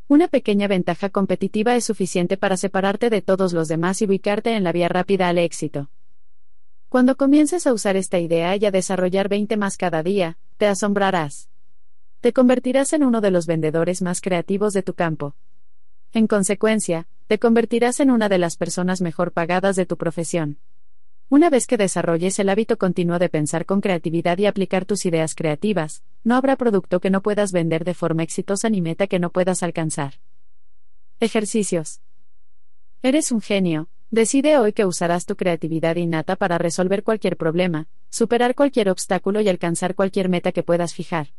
Una 0.07 0.27
pequeña 0.27 0.67
ventaja 0.67 1.09
competitiva 1.09 1.75
es 1.75 1.85
suficiente 1.85 2.37
para 2.37 2.57
separarte 2.57 3.09
de 3.09 3.23
todos 3.23 3.53
los 3.53 3.67
demás 3.67 4.03
y 4.03 4.05
ubicarte 4.05 4.55
en 4.55 4.63
la 4.63 4.71
vía 4.71 4.87
rápida 4.87 5.29
al 5.29 5.39
éxito. 5.39 5.89
Cuando 6.89 7.17
comiences 7.17 7.65
a 7.65 7.73
usar 7.73 7.95
esta 7.97 8.19
idea 8.19 8.55
y 8.55 8.65
a 8.65 8.71
desarrollar 8.71 9.29
20 9.29 9.57
más 9.57 9.77
cada 9.77 10.03
día, 10.03 10.37
te 10.57 10.67
asombrarás. 10.67 11.49
Te 12.21 12.33
convertirás 12.33 12.93
en 12.93 13.03
uno 13.03 13.19
de 13.19 13.31
los 13.31 13.47
vendedores 13.47 14.03
más 14.03 14.21
creativos 14.21 14.73
de 14.73 14.83
tu 14.83 14.93
campo. 14.93 15.35
En 16.13 16.27
consecuencia, 16.27 17.07
te 17.25 17.39
convertirás 17.39 17.99
en 17.99 18.11
una 18.11 18.29
de 18.29 18.37
las 18.37 18.57
personas 18.57 19.01
mejor 19.01 19.31
pagadas 19.31 19.75
de 19.75 19.87
tu 19.87 19.97
profesión. 19.97 20.59
Una 21.27 21.49
vez 21.49 21.65
que 21.65 21.77
desarrolles 21.77 22.37
el 22.37 22.49
hábito 22.49 22.77
continuo 22.77 23.17
de 23.17 23.29
pensar 23.29 23.65
con 23.65 23.81
creatividad 23.81 24.37
y 24.37 24.45
aplicar 24.45 24.85
tus 24.85 25.07
ideas 25.07 25.33
creativas, 25.33 26.03
no 26.23 26.35
habrá 26.35 26.55
producto 26.55 26.99
que 26.99 27.09
no 27.09 27.23
puedas 27.23 27.51
vender 27.51 27.83
de 27.83 27.95
forma 27.95 28.21
exitosa 28.21 28.69
ni 28.69 28.79
meta 28.79 29.07
que 29.07 29.17
no 29.17 29.31
puedas 29.31 29.63
alcanzar. 29.63 30.19
Ejercicios. 31.19 32.01
Eres 33.01 33.31
un 33.31 33.41
genio. 33.41 33.89
Decide 34.11 34.59
hoy 34.59 34.71
que 34.71 34.85
usarás 34.85 35.25
tu 35.25 35.35
creatividad 35.35 35.95
innata 35.95 36.35
para 36.35 36.59
resolver 36.59 37.03
cualquier 37.03 37.37
problema, 37.37 37.87
superar 38.09 38.53
cualquier 38.53 38.89
obstáculo 38.89 39.41
y 39.41 39.49
alcanzar 39.49 39.95
cualquier 39.95 40.29
meta 40.29 40.51
que 40.51 40.61
puedas 40.61 40.93
fijar. 40.93 41.29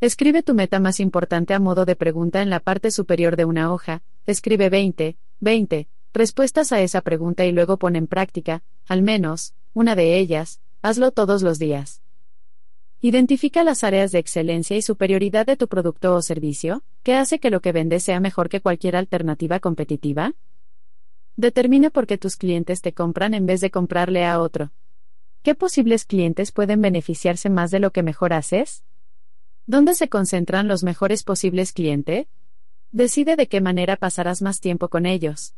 Escribe 0.00 0.42
tu 0.42 0.52
meta 0.52 0.80
más 0.80 1.00
importante 1.00 1.54
a 1.54 1.60
modo 1.60 1.86
de 1.86 1.96
pregunta 1.96 2.42
en 2.42 2.50
la 2.50 2.60
parte 2.60 2.90
superior 2.90 3.36
de 3.36 3.46
una 3.46 3.72
hoja. 3.72 4.02
Escribe 4.26 4.68
20, 4.68 5.16
20, 5.40 5.88
respuestas 6.12 6.72
a 6.72 6.80
esa 6.80 7.00
pregunta 7.00 7.44
y 7.44 7.52
luego 7.52 7.78
pon 7.78 7.96
en 7.96 8.06
práctica, 8.06 8.62
al 8.86 9.02
menos, 9.02 9.54
una 9.74 9.94
de 9.94 10.18
ellas, 10.18 10.60
hazlo 10.82 11.10
todos 11.12 11.42
los 11.42 11.58
días. 11.58 12.02
Identifica 13.00 13.64
las 13.64 13.82
áreas 13.82 14.12
de 14.12 14.20
excelencia 14.20 14.76
y 14.76 14.82
superioridad 14.82 15.44
de 15.44 15.56
tu 15.56 15.66
producto 15.66 16.14
o 16.14 16.22
servicio, 16.22 16.84
que 17.02 17.14
hace 17.14 17.40
que 17.40 17.50
lo 17.50 17.60
que 17.60 17.72
vendes 17.72 18.04
sea 18.04 18.20
mejor 18.20 18.48
que 18.48 18.60
cualquier 18.60 18.94
alternativa 18.94 19.58
competitiva. 19.58 20.34
Determina 21.36 21.90
por 21.90 22.06
qué 22.06 22.18
tus 22.18 22.36
clientes 22.36 22.80
te 22.80 22.92
compran 22.92 23.34
en 23.34 23.46
vez 23.46 23.60
de 23.60 23.70
comprarle 23.72 24.24
a 24.24 24.38
otro. 24.40 24.70
¿Qué 25.42 25.56
posibles 25.56 26.04
clientes 26.04 26.52
pueden 26.52 26.80
beneficiarse 26.80 27.50
más 27.50 27.72
de 27.72 27.80
lo 27.80 27.90
que 27.90 28.04
mejor 28.04 28.32
haces? 28.32 28.84
¿Dónde 29.66 29.94
se 29.94 30.08
concentran 30.08 30.68
los 30.68 30.84
mejores 30.84 31.24
posibles 31.24 31.72
clientes? 31.72 32.28
Decide 32.92 33.34
de 33.34 33.48
qué 33.48 33.60
manera 33.60 33.96
pasarás 33.96 34.42
más 34.42 34.60
tiempo 34.60 34.88
con 34.88 35.06
ellos. 35.06 35.54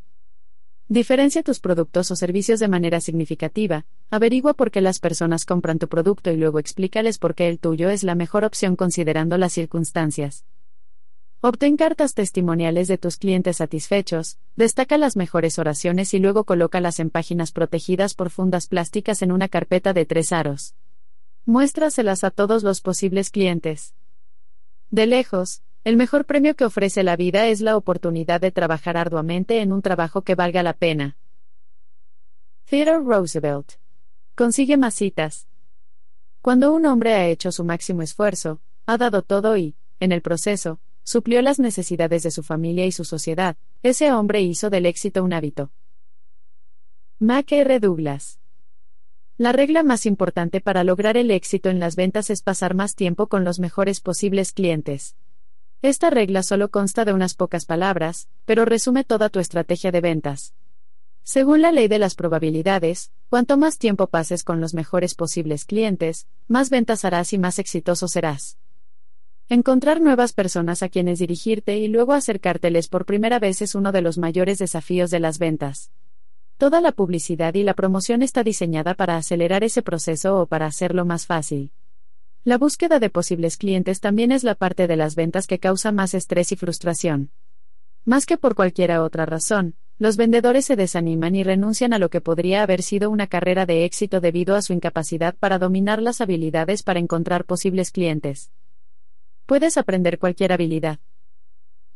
Diferencia 0.89 1.43
tus 1.43 1.61
productos 1.61 2.11
o 2.11 2.17
servicios 2.17 2.61
de 2.61 2.69
manera 2.69 3.01
significativa, 3.01 3.87
averigua 4.11 4.53
por 4.53 4.71
qué 4.71 4.83
las 4.83 5.01
personas 5.01 5.47
compran 5.47 5.79
tu 5.79 5.89
producto 5.89 6.31
y 6.31 6.37
luego 6.37 6.59
explícales 6.59 7.19
por 7.19 7.35
qué 7.35 7.49
el 7.49 7.59
tuyo 7.59 7.89
es 7.89 8.03
la 8.03 8.15
mejor 8.15 8.45
opción 8.45 8.77
considerando 8.77 9.39
las 9.39 9.55
circunstancias. 9.55 10.45
Obtén 11.41 11.79
cartas 11.79 12.13
testimoniales 12.13 12.87
de 12.89 12.99
tus 12.99 13.17
clientes 13.17 13.59
satisfechos, 13.59 14.39
destaca 14.57 14.99
las 14.99 15.17
mejores 15.17 15.59
oraciones 15.59 16.13
y 16.13 16.19
luego 16.19 16.45
colócalas 16.45 17.01
en 17.01 17.09
páginas 17.09 17.53
protegidas 17.53 18.15
por 18.15 18.29
fundas 18.29 18.67
plásticas 18.67 19.23
en 19.23 19.33
una 19.33 19.49
carpeta 19.49 19.95
de 19.95 20.05
tres 20.05 20.33
aros. 20.33 20.75
Muéstraselas 21.47 22.25
a 22.25 22.31
todos 22.31 22.63
los 22.63 22.83
posibles 22.83 23.31
clientes. 23.31 23.95
De 24.91 25.07
lejos, 25.07 25.63
el 25.85 25.99
mejor 25.99 26.25
premio 26.25 26.57
que 26.57 26.65
ofrece 26.65 27.03
la 27.03 27.15
vida 27.15 27.47
es 27.47 27.61
la 27.61 27.77
oportunidad 27.77 28.41
de 28.41 28.51
trabajar 28.51 28.97
arduamente 28.97 29.61
en 29.61 29.71
un 29.71 29.83
trabajo 29.83 30.23
que 30.23 30.35
valga 30.35 30.63
la 30.63 30.73
pena. 30.73 31.19
Theodore 32.65 33.05
Roosevelt. 33.05 33.73
Consigue 34.35 34.79
más 34.79 34.95
citas. 34.95 35.47
Cuando 36.41 36.73
un 36.73 36.87
hombre 36.87 37.13
ha 37.13 37.27
hecho 37.27 37.53
su 37.53 37.65
máximo 37.65 38.01
esfuerzo, 38.01 38.61
ha 38.87 38.97
dado 38.97 39.21
todo 39.21 39.59
y, 39.59 39.77
en 40.01 40.13
el 40.13 40.23
proceso, 40.23 40.81
suplió 41.03 41.43
las 41.43 41.59
necesidades 41.59 42.23
de 42.23 42.31
su 42.31 42.43
familia 42.43 42.87
y 42.87 42.93
su 42.93 43.05
sociedad, 43.05 43.57
ese 43.83 44.11
hombre 44.11 44.41
hizo 44.41 44.71
del 44.71 44.87
éxito 44.87 45.23
un 45.23 45.35
hábito. 45.35 45.71
Mac 47.19 47.53
R. 47.53 47.79
Douglas. 47.79 48.41
La 49.37 49.53
regla 49.53 49.83
más 49.83 50.07
importante 50.07 50.63
para 50.63 50.83
lograr 50.83 51.19
el 51.19 51.31
éxito 51.31 51.69
en 51.69 51.79
las 51.79 51.95
ventas 51.95 52.31
es 52.31 52.43
pasar 52.43 52.75
más 52.75 52.95
tiempo 52.95 53.27
con 53.27 53.45
los 53.45 53.61
mejores 53.61 54.01
posibles 54.01 54.53
clientes. 54.53 55.17
Esta 55.83 56.11
regla 56.11 56.43
solo 56.43 56.71
consta 56.71 57.05
de 57.05 57.13
unas 57.13 57.35
pocas 57.35 57.67
palabras, 57.67 58.29
pero 58.45 58.65
resume 58.65 59.05
toda 59.05 59.29
tu 59.29 59.41
estrategia 59.41 59.93
de 59.93 60.01
ventas. 60.01 60.55
Según 61.23 61.63
la 61.63 61.73
ley 61.73 61.89
de 61.89 61.99
las 61.99 62.15
probabilidades, 62.15 63.11
cuanto 63.31 63.57
más 63.57 63.79
tiempo 63.79 64.09
pases 64.09 64.45
con 64.45 64.61
los 64.61 64.75
mejores 64.75 65.15
posibles 65.15 65.65
clientes, 65.65 66.27
más 66.49 66.69
ventas 66.69 67.05
harás 67.05 67.33
y 67.33 67.39
más 67.39 67.59
exitoso 67.59 68.09
serás. 68.09 68.59
Encontrar 69.49 70.01
nuevas 70.01 70.33
personas 70.33 70.83
a 70.83 70.89
quienes 70.89 71.19
dirigirte 71.19 71.77
y 71.79 71.89
luego 71.89 72.13
acercárteles 72.13 72.89
por 72.89 73.05
primera 73.05 73.39
vez 73.39 73.63
es 73.63 73.75
uno 73.75 73.93
de 73.93 74.01
los 74.01 74.17
mayores 74.17 74.59
desafíos 74.59 75.11
de 75.11 75.21
las 75.21 75.39
ventas. 75.39 75.91
Toda 76.57 76.81
la 76.81 76.93
publicidad 76.93 77.55
y 77.55 77.63
la 77.63 77.75
promoción 77.75 78.23
está 78.23 78.43
diseñada 78.43 78.95
para 78.95 79.17
acelerar 79.17 79.65
ese 79.65 79.83
proceso 79.83 80.41
o 80.41 80.47
para 80.47 80.67
hacerlo 80.67 81.05
más 81.05 81.27
fácil. 81.27 81.73
La 82.47 82.59
búsqueda 82.59 82.99
de 82.99 83.09
posibles 83.09 83.57
clientes 83.57 84.01
también 84.01 84.31
es 84.31 84.45
la 84.45 84.55
parte 84.55 84.87
de 84.87 84.97
las 84.97 85.15
ventas 85.15 85.47
que 85.47 85.59
causa 85.59 85.93
más 85.93 86.13
estrés 86.13 86.53
y 86.53 86.57
frustración. 86.57 87.31
Más 88.05 88.27
que 88.27 88.37
por 88.37 88.55
cualquier 88.55 88.93
otra 88.99 89.25
razón, 89.25 89.77
los 89.99 90.19
vendedores 90.19 90.67
se 90.67 90.77
desaniman 90.77 91.35
y 91.37 91.43
renuncian 91.43 91.95
a 91.95 91.99
lo 91.99 92.11
que 92.11 92.21
podría 92.21 92.63
haber 92.63 92.83
sido 92.83 93.09
una 93.09 93.29
carrera 93.29 93.65
de 93.65 93.87
éxito 93.87 94.21
debido 94.21 94.57
a 94.57 94.61
su 94.61 94.75
incapacidad 94.75 95.35
para 95.35 95.59
dominar 95.59 96.03
las 96.03 96.21
habilidades 96.21 96.83
para 96.83 97.01
encontrar 97.01 97.47
posibles 97.47 97.91
clientes. 97.91 98.51
Puedes 99.47 99.79
aprender 99.79 100.19
cualquier 100.19 100.53
habilidad. 100.53 100.99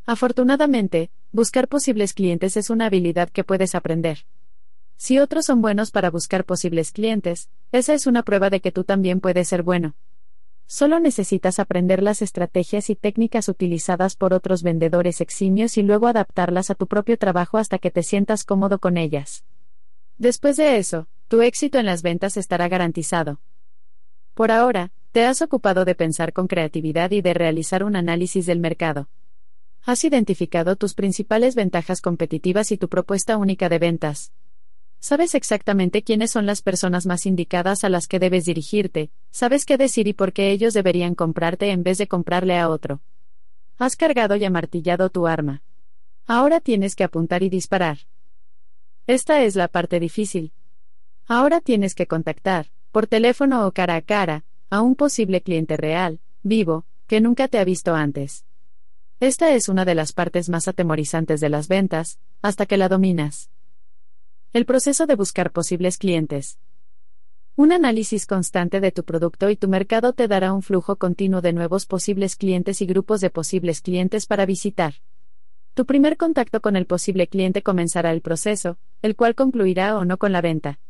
Afortunadamente, 0.07 1.10
buscar 1.31 1.68
posibles 1.68 2.15
clientes 2.15 2.57
es 2.57 2.70
una 2.70 2.86
habilidad 2.86 3.28
que 3.28 3.44
puedes 3.44 3.75
aprender. 3.75 4.25
Si 4.97 5.18
otros 5.18 5.44
son 5.44 5.60
buenos 5.60 5.91
para 5.91 6.10
buscar 6.10 6.47
posibles 6.47 6.91
clientes, 6.91 7.51
esa 7.70 7.93
es 7.93 8.07
una 8.07 8.23
prueba 8.23 8.49
de 8.49 8.62
que 8.62 8.73
tú 8.73 8.85
también 8.85 9.20
puedes 9.20 9.47
ser 9.47 9.62
bueno. 9.62 9.94
Solo 10.70 11.00
necesitas 11.00 11.60
aprender 11.60 12.02
las 12.02 12.20
estrategias 12.20 12.90
y 12.90 12.94
técnicas 12.94 13.48
utilizadas 13.48 14.16
por 14.16 14.34
otros 14.34 14.62
vendedores 14.62 15.22
eximios 15.22 15.78
y 15.78 15.82
luego 15.82 16.08
adaptarlas 16.08 16.68
a 16.68 16.74
tu 16.74 16.86
propio 16.86 17.16
trabajo 17.16 17.56
hasta 17.56 17.78
que 17.78 17.90
te 17.90 18.02
sientas 18.02 18.44
cómodo 18.44 18.78
con 18.78 18.98
ellas. 18.98 19.44
Después 20.18 20.58
de 20.58 20.76
eso, 20.76 21.08
tu 21.28 21.40
éxito 21.40 21.78
en 21.78 21.86
las 21.86 22.02
ventas 22.02 22.36
estará 22.36 22.68
garantizado. 22.68 23.40
Por 24.34 24.50
ahora, 24.50 24.92
te 25.12 25.24
has 25.24 25.40
ocupado 25.40 25.86
de 25.86 25.94
pensar 25.94 26.34
con 26.34 26.48
creatividad 26.48 27.12
y 27.12 27.22
de 27.22 27.32
realizar 27.32 27.82
un 27.82 27.97
análisis 27.97 28.44
del 28.44 28.60
mercado. 28.60 29.08
Has 29.84 30.05
identificado 30.05 30.76
tus 30.76 30.92
principales 30.92 31.55
ventajas 31.55 32.02
competitivas 32.02 32.72
y 32.72 32.76
tu 32.76 32.90
propuesta 32.90 33.38
única 33.38 33.70
de 33.70 33.78
ventas. 33.78 34.32
Sabes 35.01 35.35
exactamente 35.35 36.02
quiénes 36.02 36.33
son 36.33 36.44
las 36.44 36.60
personas 36.60 37.07
más 37.07 37.25
indicadas 37.25 37.85
a 37.85 37.89
las 37.89 38.09
que 38.09 38.18
debes 38.18 38.44
dirigirte, 38.44 39.10
sabes 39.31 39.65
qué 39.65 39.77
decir 39.77 40.09
y 40.09 40.12
por 40.12 40.33
qué 40.33 40.51
ellos 40.51 40.75
deberían 40.75 41.15
comprarte 41.15 41.70
en 41.70 41.85
vez 41.85 41.99
de 41.99 42.09
comprarle 42.09 42.59
a 42.59 42.68
otro. 42.68 43.01
Has 43.78 43.94
cargado 43.94 44.35
y 44.35 44.44
amartillado 44.44 45.09
tu 45.09 45.28
arma. 45.28 45.62
Ahora 46.27 46.60
tienes 46.60 46.97
que 46.97 47.05
apuntar 47.05 47.43
y 47.44 47.49
disparar. 47.49 47.99
Esta 49.07 49.43
es 49.44 49.55
la 49.55 49.68
parte 49.68 50.01
difícil. 50.01 50.52
Ahora 51.27 51.60
tienes 51.60 51.94
que 51.94 52.07
contactar, 52.07 52.67
por 52.91 53.07
teléfono 53.07 53.67
o 53.67 53.73
cara 53.73 53.94
a 53.94 54.02
cara, 54.02 54.44
a 54.68 54.83
un 54.83 54.97
posible 54.97 55.43
cliente 55.43 55.77
real, 55.77 56.20
vivo, 56.43 56.85
que 57.07 57.20
nunca 57.20 57.47
te 57.49 57.59
ha 57.59 57.65
visto 57.65 57.94
antes. 57.94 58.44
Esta 59.20 59.55
es 59.55 59.68
una 59.68 59.85
de 59.85 59.94
las 59.94 60.12
partes 60.12 60.49
más 60.49 60.68
atemorizantes 60.68 61.41
de 61.41 61.49
las 61.49 61.68
ventas, 61.68 62.18
hasta 62.43 62.67
que 62.67 62.77
la 62.77 62.89
dominas. 62.89 63.51
El 64.55 64.65
proceso 64.65 65.05
de 65.05 65.15
buscar 65.15 65.52
posibles 65.52 65.99
clientes. 65.99 66.59
Un 67.55 67.70
análisis 67.70 68.25
constante 68.25 68.81
de 68.81 68.93
tu 68.93 69.05
producto 69.05 69.51
y 69.51 69.57
tu 69.57 69.68
mercado 69.68 70.15
te 70.15 70.27
dará 70.27 70.55
un 70.55 70.62
flujo 70.62 70.97
continuo 70.97 71.43
de 71.43 71.52
nuevos 71.52 71.85
posibles 71.85 72.35
clientes 72.35 72.81
y 72.81 72.86
grupos 72.86 73.20
de 73.20 73.28
posibles 73.28 73.83
clientes 73.83 74.25
para 74.25 74.47
visitar. 74.47 74.94
Tu 75.75 75.85
primer 75.85 76.17
contacto 76.17 76.62
con 76.62 76.77
el 76.77 76.86
posible 76.86 77.27
cliente 77.27 77.62
comenzará 77.62 78.10
el 78.10 78.23
proceso, 78.23 78.78
el 79.02 79.17
cual 79.17 79.35
concluirá 79.35 79.99
o 79.99 80.07
no 80.07 80.17
con 80.17 80.33
la 80.33 80.41
venta. 80.41 80.81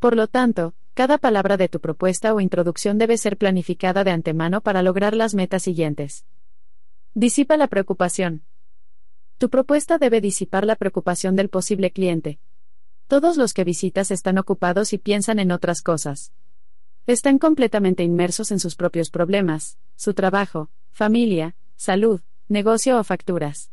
Por 0.00 0.16
lo 0.16 0.26
tanto, 0.26 0.74
cada 0.94 1.18
palabra 1.18 1.56
de 1.56 1.68
tu 1.68 1.78
propuesta 1.78 2.34
o 2.34 2.40
introducción 2.40 2.98
debe 2.98 3.16
ser 3.16 3.36
planificada 3.36 4.02
de 4.02 4.10
antemano 4.10 4.60
para 4.60 4.82
lograr 4.82 5.14
las 5.14 5.36
metas 5.36 5.62
siguientes. 5.62 6.26
Disipa 7.14 7.56
la 7.56 7.68
preocupación. 7.68 8.42
Tu 9.38 9.50
propuesta 9.50 9.98
debe 9.98 10.20
disipar 10.20 10.66
la 10.66 10.74
preocupación 10.74 11.36
del 11.36 11.48
posible 11.48 11.92
cliente. 11.92 12.40
Todos 13.08 13.38
los 13.38 13.54
que 13.54 13.64
visitas 13.64 14.10
están 14.10 14.36
ocupados 14.36 14.92
y 14.92 14.98
piensan 14.98 15.38
en 15.38 15.50
otras 15.50 15.80
cosas. 15.80 16.34
Están 17.06 17.38
completamente 17.38 18.02
inmersos 18.02 18.52
en 18.52 18.60
sus 18.60 18.76
propios 18.76 19.08
problemas, 19.08 19.78
su 19.96 20.12
trabajo, 20.12 20.68
familia, 20.90 21.56
salud, 21.74 22.20
negocio 22.48 23.00
o 23.00 23.04
facturas. 23.04 23.70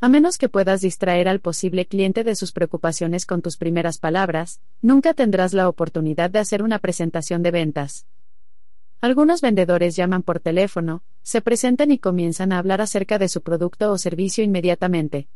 A 0.00 0.08
menos 0.08 0.38
que 0.38 0.48
puedas 0.48 0.80
distraer 0.80 1.28
al 1.28 1.40
posible 1.40 1.84
cliente 1.84 2.24
de 2.24 2.34
sus 2.34 2.52
preocupaciones 2.52 3.26
con 3.26 3.42
tus 3.42 3.58
primeras 3.58 3.98
palabras, 3.98 4.62
nunca 4.80 5.12
tendrás 5.12 5.52
la 5.52 5.68
oportunidad 5.68 6.30
de 6.30 6.38
hacer 6.38 6.62
una 6.62 6.78
presentación 6.78 7.42
de 7.42 7.50
ventas. 7.50 8.06
Algunos 9.02 9.42
vendedores 9.42 9.94
llaman 9.94 10.22
por 10.22 10.40
teléfono, 10.40 11.02
se 11.22 11.42
presentan 11.42 11.90
y 11.90 11.98
comienzan 11.98 12.50
a 12.50 12.60
hablar 12.60 12.80
acerca 12.80 13.18
de 13.18 13.28
su 13.28 13.42
producto 13.42 13.92
o 13.92 13.98
servicio 13.98 14.42
inmediatamente. 14.42 15.28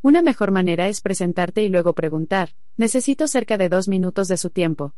Una 0.00 0.22
mejor 0.22 0.52
manera 0.52 0.86
es 0.88 1.00
presentarte 1.00 1.62
y 1.62 1.68
luego 1.68 1.92
preguntar, 1.92 2.50
necesito 2.76 3.26
cerca 3.26 3.58
de 3.58 3.68
dos 3.68 3.88
minutos 3.88 4.28
de 4.28 4.36
su 4.36 4.50
tiempo. 4.50 4.94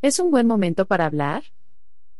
¿Es 0.00 0.18
un 0.18 0.30
buen 0.30 0.46
momento 0.46 0.86
para 0.86 1.04
hablar? 1.04 1.44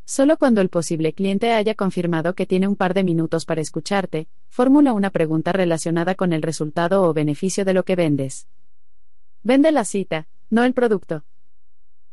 Solo 0.04 0.36
cuando 0.36 0.60
el 0.60 0.68
posible 0.68 1.14
cliente 1.14 1.52
haya 1.52 1.74
confirmado 1.74 2.34
que 2.34 2.44
tiene 2.44 2.68
un 2.68 2.76
par 2.76 2.92
de 2.92 3.02
minutos 3.02 3.46
para 3.46 3.62
escucharte, 3.62 4.28
fórmula 4.48 4.92
una 4.92 5.08
pregunta 5.08 5.52
relacionada 5.52 6.14
con 6.14 6.34
el 6.34 6.42
resultado 6.42 7.02
o 7.02 7.14
beneficio 7.14 7.64
de 7.64 7.72
lo 7.72 7.84
que 7.84 7.96
vendes. 7.96 8.46
Vende 9.42 9.72
la 9.72 9.84
cita, 9.84 10.28
no 10.50 10.64
el 10.64 10.74
producto. 10.74 11.24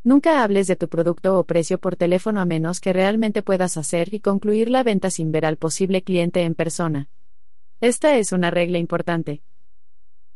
Nunca 0.06 0.44
hables 0.44 0.68
de 0.68 0.78
tu 0.78 0.88
producto 0.88 1.38
o 1.38 1.44
precio 1.44 1.78
por 1.78 1.98
teléfono 1.98 2.40
a 2.40 2.46
menos 2.46 2.80
que 2.80 2.94
realmente 2.94 3.44
puedas 3.44 3.76
hacer 3.76 4.14
y 4.14 4.22
concluir 4.22 4.70
la 4.70 4.84
venta 4.84 5.10
sin 5.10 5.34
ver 5.34 5.46
al 5.46 5.58
posible 5.58 6.04
cliente 6.04 6.44
en 6.44 6.56
persona. 6.56 7.10
Esta 7.82 8.16
es 8.18 8.32
una 8.32 8.50
regla 8.50 8.78
importante. 8.78 9.42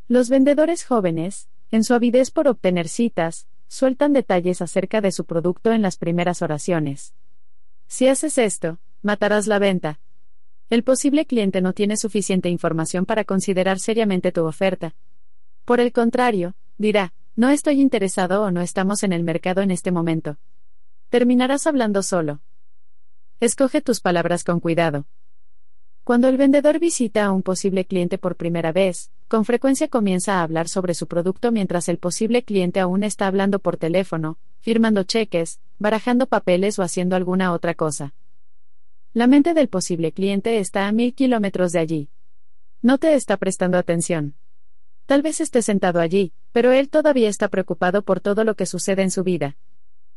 Los 0.09 0.29
vendedores 0.29 0.83
jóvenes, 0.83 1.47
en 1.71 1.83
su 1.83 1.93
avidez 1.93 2.29
por 2.29 2.47
obtener 2.47 2.89
citas, 2.89 3.47
sueltan 3.67 4.11
detalles 4.11 4.61
acerca 4.61 4.99
de 4.99 5.11
su 5.11 5.25
producto 5.25 5.71
en 5.71 5.81
las 5.81 5.97
primeras 5.97 6.41
oraciones. 6.41 7.13
Si 7.87 8.07
haces 8.07 8.37
esto, 8.37 8.79
matarás 9.01 9.47
la 9.47 9.59
venta. 9.59 9.99
El 10.69 10.83
posible 10.83 11.25
cliente 11.25 11.61
no 11.61 11.73
tiene 11.73 11.95
suficiente 11.97 12.49
información 12.49 13.05
para 13.05 13.23
considerar 13.23 13.79
seriamente 13.79 14.31
tu 14.31 14.45
oferta. 14.45 14.93
Por 15.65 15.79
el 15.79 15.93
contrario, 15.93 16.55
dirá, 16.77 17.13
no 17.35 17.49
estoy 17.49 17.79
interesado 17.79 18.43
o 18.43 18.51
no 18.51 18.61
estamos 18.61 19.03
en 19.03 19.13
el 19.13 19.23
mercado 19.23 19.61
en 19.61 19.71
este 19.71 19.91
momento. 19.91 20.37
Terminarás 21.09 21.65
hablando 21.65 22.03
solo. 22.03 22.41
Escoge 23.39 23.81
tus 23.81 24.01
palabras 24.01 24.43
con 24.43 24.59
cuidado. 24.59 25.05
Cuando 26.03 26.27
el 26.27 26.37
vendedor 26.37 26.79
visita 26.79 27.25
a 27.25 27.31
un 27.31 27.43
posible 27.43 27.85
cliente 27.85 28.17
por 28.17 28.35
primera 28.35 28.71
vez, 28.71 29.09
con 29.33 29.45
frecuencia 29.45 29.87
comienza 29.87 30.35
a 30.35 30.43
hablar 30.43 30.69
sobre 30.69 30.93
su 30.93 31.07
producto 31.07 31.51
mientras 31.51 31.89
el 31.89 31.97
posible 31.97 32.43
cliente 32.43 32.79
aún 32.79 33.03
está 33.03 33.25
hablando 33.25 33.57
por 33.57 33.77
teléfono, 33.77 34.37
firmando 34.59 35.05
cheques, 35.05 35.59
barajando 35.79 36.27
papeles 36.27 36.77
o 36.77 36.83
haciendo 36.83 37.15
alguna 37.15 37.51
otra 37.51 37.73
cosa. 37.73 38.13
La 39.11 39.25
mente 39.25 39.55
del 39.55 39.69
posible 39.69 40.11
cliente 40.11 40.59
está 40.59 40.87
a 40.87 40.91
mil 40.91 41.15
kilómetros 41.15 41.71
de 41.71 41.79
allí. 41.79 42.09
No 42.83 42.99
te 42.99 43.15
está 43.15 43.37
prestando 43.37 43.79
atención. 43.79 44.35
Tal 45.07 45.23
vez 45.23 45.41
esté 45.41 45.63
sentado 45.63 45.99
allí, 45.99 46.31
pero 46.51 46.71
él 46.71 46.89
todavía 46.89 47.27
está 47.27 47.47
preocupado 47.47 48.03
por 48.03 48.19
todo 48.19 48.43
lo 48.43 48.53
que 48.53 48.67
sucede 48.67 49.01
en 49.01 49.09
su 49.09 49.23
vida. 49.23 49.57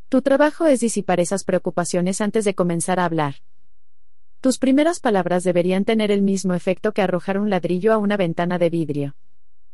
Tu 0.09 0.21
trabajo 0.21 0.67
es 0.67 0.79
disipar 0.79 1.19
esas 1.19 1.43
preocupaciones 1.43 2.21
antes 2.21 2.45
de 2.45 2.53
comenzar 2.53 2.99
a 2.99 3.05
hablar. 3.05 3.37
Tus 4.39 4.59
primeras 4.59 4.99
palabras 4.99 5.43
deberían 5.43 5.83
tener 5.83 6.11
el 6.11 6.21
mismo 6.21 6.53
efecto 6.53 6.91
que 6.91 7.01
arrojar 7.01 7.39
un 7.39 7.49
ladrillo 7.49 7.91
a 7.91 7.97
una 7.97 8.17
ventana 8.17 8.59
de 8.59 8.69
vidrio. 8.69 9.15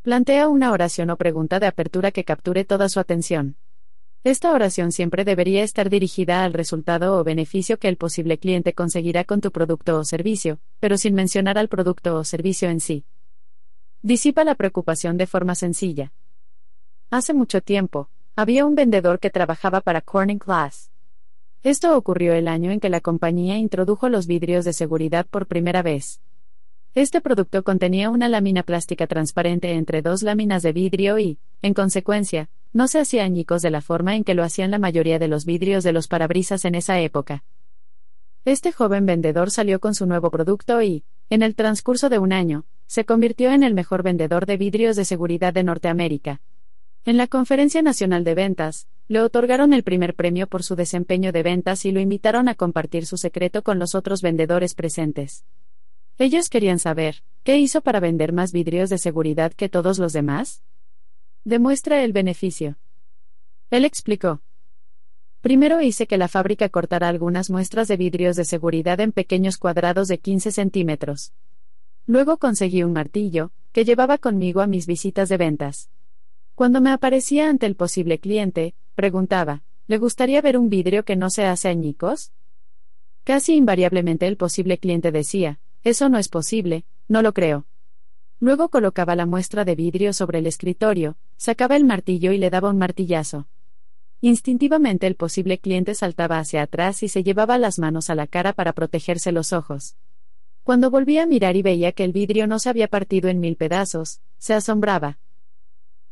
Plantea 0.04 0.48
una 0.48 0.72
oración 0.72 1.10
o 1.10 1.18
pregunta 1.18 1.60
de 1.60 1.68
apertura 1.68 2.12
que 2.12 2.24
capture 2.24 2.64
toda 2.64 2.88
su 2.88 3.00
atención. 3.02 3.58
Esta 4.24 4.54
oración 4.54 4.94
siempre 4.94 5.26
debería 5.26 5.64
estar 5.64 5.90
dirigida 5.90 6.46
al 6.46 6.54
resultado 6.54 7.20
o 7.20 7.26
beneficio 7.26 7.78
que 7.78 7.90
el 7.90 7.98
posible 7.98 8.38
cliente 8.38 8.74
conseguirá 8.74 9.26
con 9.26 9.42
tu 9.42 9.52
producto 9.52 10.00
o 10.00 10.06
servicio, 10.06 10.60
pero 10.80 10.98
sin 10.98 11.14
mencionar 11.14 11.58
al 11.58 11.68
producto 11.68 12.16
o 12.16 12.24
servicio 12.24 12.70
en 12.70 12.80
sí. 12.80 13.06
Disipa 14.02 14.46
la 14.46 14.56
preocupación 14.56 15.18
de 15.18 15.28
forma 15.28 15.56
sencilla. 15.56 16.14
Hace 17.10 17.34
mucho 17.34 17.60
tiempo, 17.60 18.10
había 18.38 18.66
un 18.66 18.76
vendedor 18.76 19.20
que 19.20 19.30
trabajaba 19.30 19.82
para 19.82 20.00
Corning 20.00 20.40
Glass. 20.40 20.93
Esto 21.64 21.96
ocurrió 21.96 22.34
el 22.34 22.50
año 22.50 22.72
en 22.72 22.82
que 22.82 22.90
la 22.90 23.00
compañía 23.00 23.58
introdujo 23.58 24.10
los 24.10 24.28
vidrios 24.28 24.66
de 24.66 24.74
seguridad 24.74 25.26
por 25.26 25.48
primera 25.48 25.82
vez. 25.82 26.20
Este 26.94 27.22
producto 27.22 27.64
contenía 27.64 28.10
una 28.10 28.28
lámina 28.28 28.64
plástica 28.64 29.08
transparente 29.08 29.72
entre 29.72 30.02
dos 30.02 30.24
láminas 30.24 30.62
de 30.62 30.74
vidrio 30.74 31.18
y, 31.20 31.40
en 31.62 31.74
consecuencia, 31.74 32.50
no 32.74 32.90
se 32.90 33.00
hacía 33.00 33.24
añicos 33.24 33.62
de 33.62 33.72
la 33.72 33.80
forma 33.80 34.18
en 34.18 34.26
que 34.26 34.34
lo 34.34 34.44
hacían 34.44 34.72
la 34.72 34.78
mayoría 34.78 35.20
de 35.20 35.30
los 35.30 35.46
vidrios 35.46 35.86
de 35.86 35.94
los 35.94 36.10
parabrisas 36.10 36.66
en 36.66 36.76
esa 36.76 37.00
época. 37.00 37.46
Este 38.44 38.74
joven 38.74 39.06
vendedor 39.06 39.50
salió 39.50 39.80
con 39.80 39.96
su 39.96 40.06
nuevo 40.06 40.32
producto 40.32 40.82
y, 40.82 41.06
en 41.30 41.44
el 41.44 41.56
transcurso 41.56 42.10
de 42.10 42.20
un 42.20 42.34
año, 42.34 42.66
se 42.88 43.06
convirtió 43.06 43.52
en 43.52 43.64
el 43.64 43.74
mejor 43.74 44.04
vendedor 44.04 44.46
de 44.46 44.58
vidrios 44.58 44.98
de 44.98 45.06
seguridad 45.06 45.54
de 45.54 45.64
Norteamérica. 45.64 46.42
En 47.06 47.16
la 47.16 47.28
Conferencia 47.28 47.82
Nacional 47.82 48.26
de 48.26 48.36
Ventas, 48.36 48.88
le 49.08 49.22
otorgaron 49.22 49.74
el 49.74 49.84
primer 49.84 50.16
premio 50.16 50.48
por 50.48 50.64
su 50.64 50.76
desempeño 50.76 51.32
de 51.32 51.44
ventas 51.44 51.86
y 51.86 51.92
lo 51.92 52.00
invitaron 52.00 52.48
a 52.48 52.56
compartir 52.56 53.06
su 53.06 53.18
secreto 53.18 53.64
con 53.64 53.80
los 53.80 53.96
otros 53.96 54.22
vendedores 54.22 54.76
presentes. 54.76 55.46
Ellos 56.18 56.50
querían 56.50 56.80
saber, 56.80 57.24
¿qué 57.44 57.58
hizo 57.58 57.82
para 57.82 58.00
vender 58.00 58.34
más 58.34 58.52
vidrios 58.52 58.90
de 58.90 58.98
seguridad 58.98 59.52
que 59.54 59.68
todos 59.68 60.00
los 60.00 60.14
demás? 60.14 60.64
Demuestra 61.44 62.04
el 62.04 62.14
beneficio. 62.14 62.78
Él 63.70 63.84
explicó. 63.84 64.42
Primero 65.42 65.82
hice 65.82 66.08
que 66.08 66.18
la 66.18 66.30
fábrica 66.30 66.70
cortara 66.70 67.10
algunas 67.10 67.50
muestras 67.50 67.90
de 67.90 67.98
vidrios 67.98 68.38
de 68.38 68.46
seguridad 68.46 69.02
en 69.02 69.12
pequeños 69.12 69.58
cuadrados 69.58 70.08
de 70.08 70.20
15 70.20 70.52
centímetros. 70.52 71.34
Luego 72.06 72.38
conseguí 72.38 72.84
un 72.84 72.94
martillo, 72.94 73.52
que 73.74 73.84
llevaba 73.84 74.18
conmigo 74.20 74.62
a 74.62 74.68
mis 74.68 74.88
visitas 74.88 75.28
de 75.30 75.38
ventas. 75.38 75.90
Cuando 76.56 76.80
me 76.80 76.92
aparecía 76.92 77.50
ante 77.50 77.66
el 77.66 77.76
posible 77.76 78.20
cliente, 78.20 78.76
preguntaba, 78.94 79.64
¿le 79.88 79.98
gustaría 79.98 80.42
ver 80.42 80.58
un 80.58 80.70
vidrio 80.70 81.04
que 81.04 81.16
no 81.16 81.30
se 81.30 81.46
hace 81.46 81.70
añicos? 81.70 82.32
Casi 83.24 83.56
invariablemente 83.56 84.28
el 84.28 84.38
posible 84.38 84.78
cliente 84.78 85.12
decía, 85.12 85.60
eso 85.84 86.10
no 86.10 86.18
es 86.18 86.30
posible, 86.30 86.86
no 87.08 87.22
lo 87.22 87.34
creo. 87.34 87.66
Luego 88.40 88.70
colocaba 88.70 89.16
la 89.16 89.26
muestra 89.26 89.64
de 89.66 89.76
vidrio 89.76 90.12
sobre 90.14 90.40
el 90.40 90.48
escritorio, 90.48 91.18
sacaba 91.38 91.76
el 91.76 91.86
martillo 91.86 92.32
y 92.32 92.38
le 92.38 92.50
daba 92.50 92.70
un 92.70 92.78
martillazo. 92.78 93.48
Instintivamente 94.20 95.08
el 95.08 95.16
posible 95.16 95.60
cliente 95.60 95.96
saltaba 95.96 96.40
hacia 96.40 96.62
atrás 96.62 97.04
y 97.04 97.10
se 97.10 97.24
llevaba 97.24 97.58
las 97.58 97.80
manos 97.80 98.10
a 98.10 98.16
la 98.16 98.28
cara 98.28 98.54
para 98.54 98.74
protegerse 98.74 99.32
los 99.32 99.52
ojos. 99.52 99.98
Cuando 100.64 100.90
volvía 100.90 101.24
a 101.24 101.26
mirar 101.26 101.58
y 101.58 101.62
veía 101.62 101.92
que 101.92 102.06
el 102.06 102.14
vidrio 102.14 102.48
no 102.48 102.60
se 102.60 102.70
había 102.70 102.88
partido 102.88 103.30
en 103.30 103.42
mil 103.42 103.58
pedazos, 103.58 104.22
se 104.38 104.54
asombraba. 104.54 105.20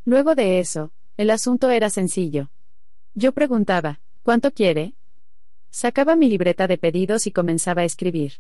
Luego 0.03 0.35
de 0.35 0.59
eso, 0.59 0.91
el 1.15 1.29
asunto 1.29 1.69
era 1.69 1.89
sencillo. 1.89 2.49
Yo 3.13 3.33
preguntaba, 3.33 3.99
¿cuánto 4.23 4.51
quiere? 4.51 4.93
Sacaba 5.69 6.15
mi 6.15 6.29
libreta 6.29 6.67
de 6.67 6.77
pedidos 6.77 7.27
y 7.27 7.31
comenzaba 7.31 7.81
a 7.81 7.85
escribir. 7.85 8.33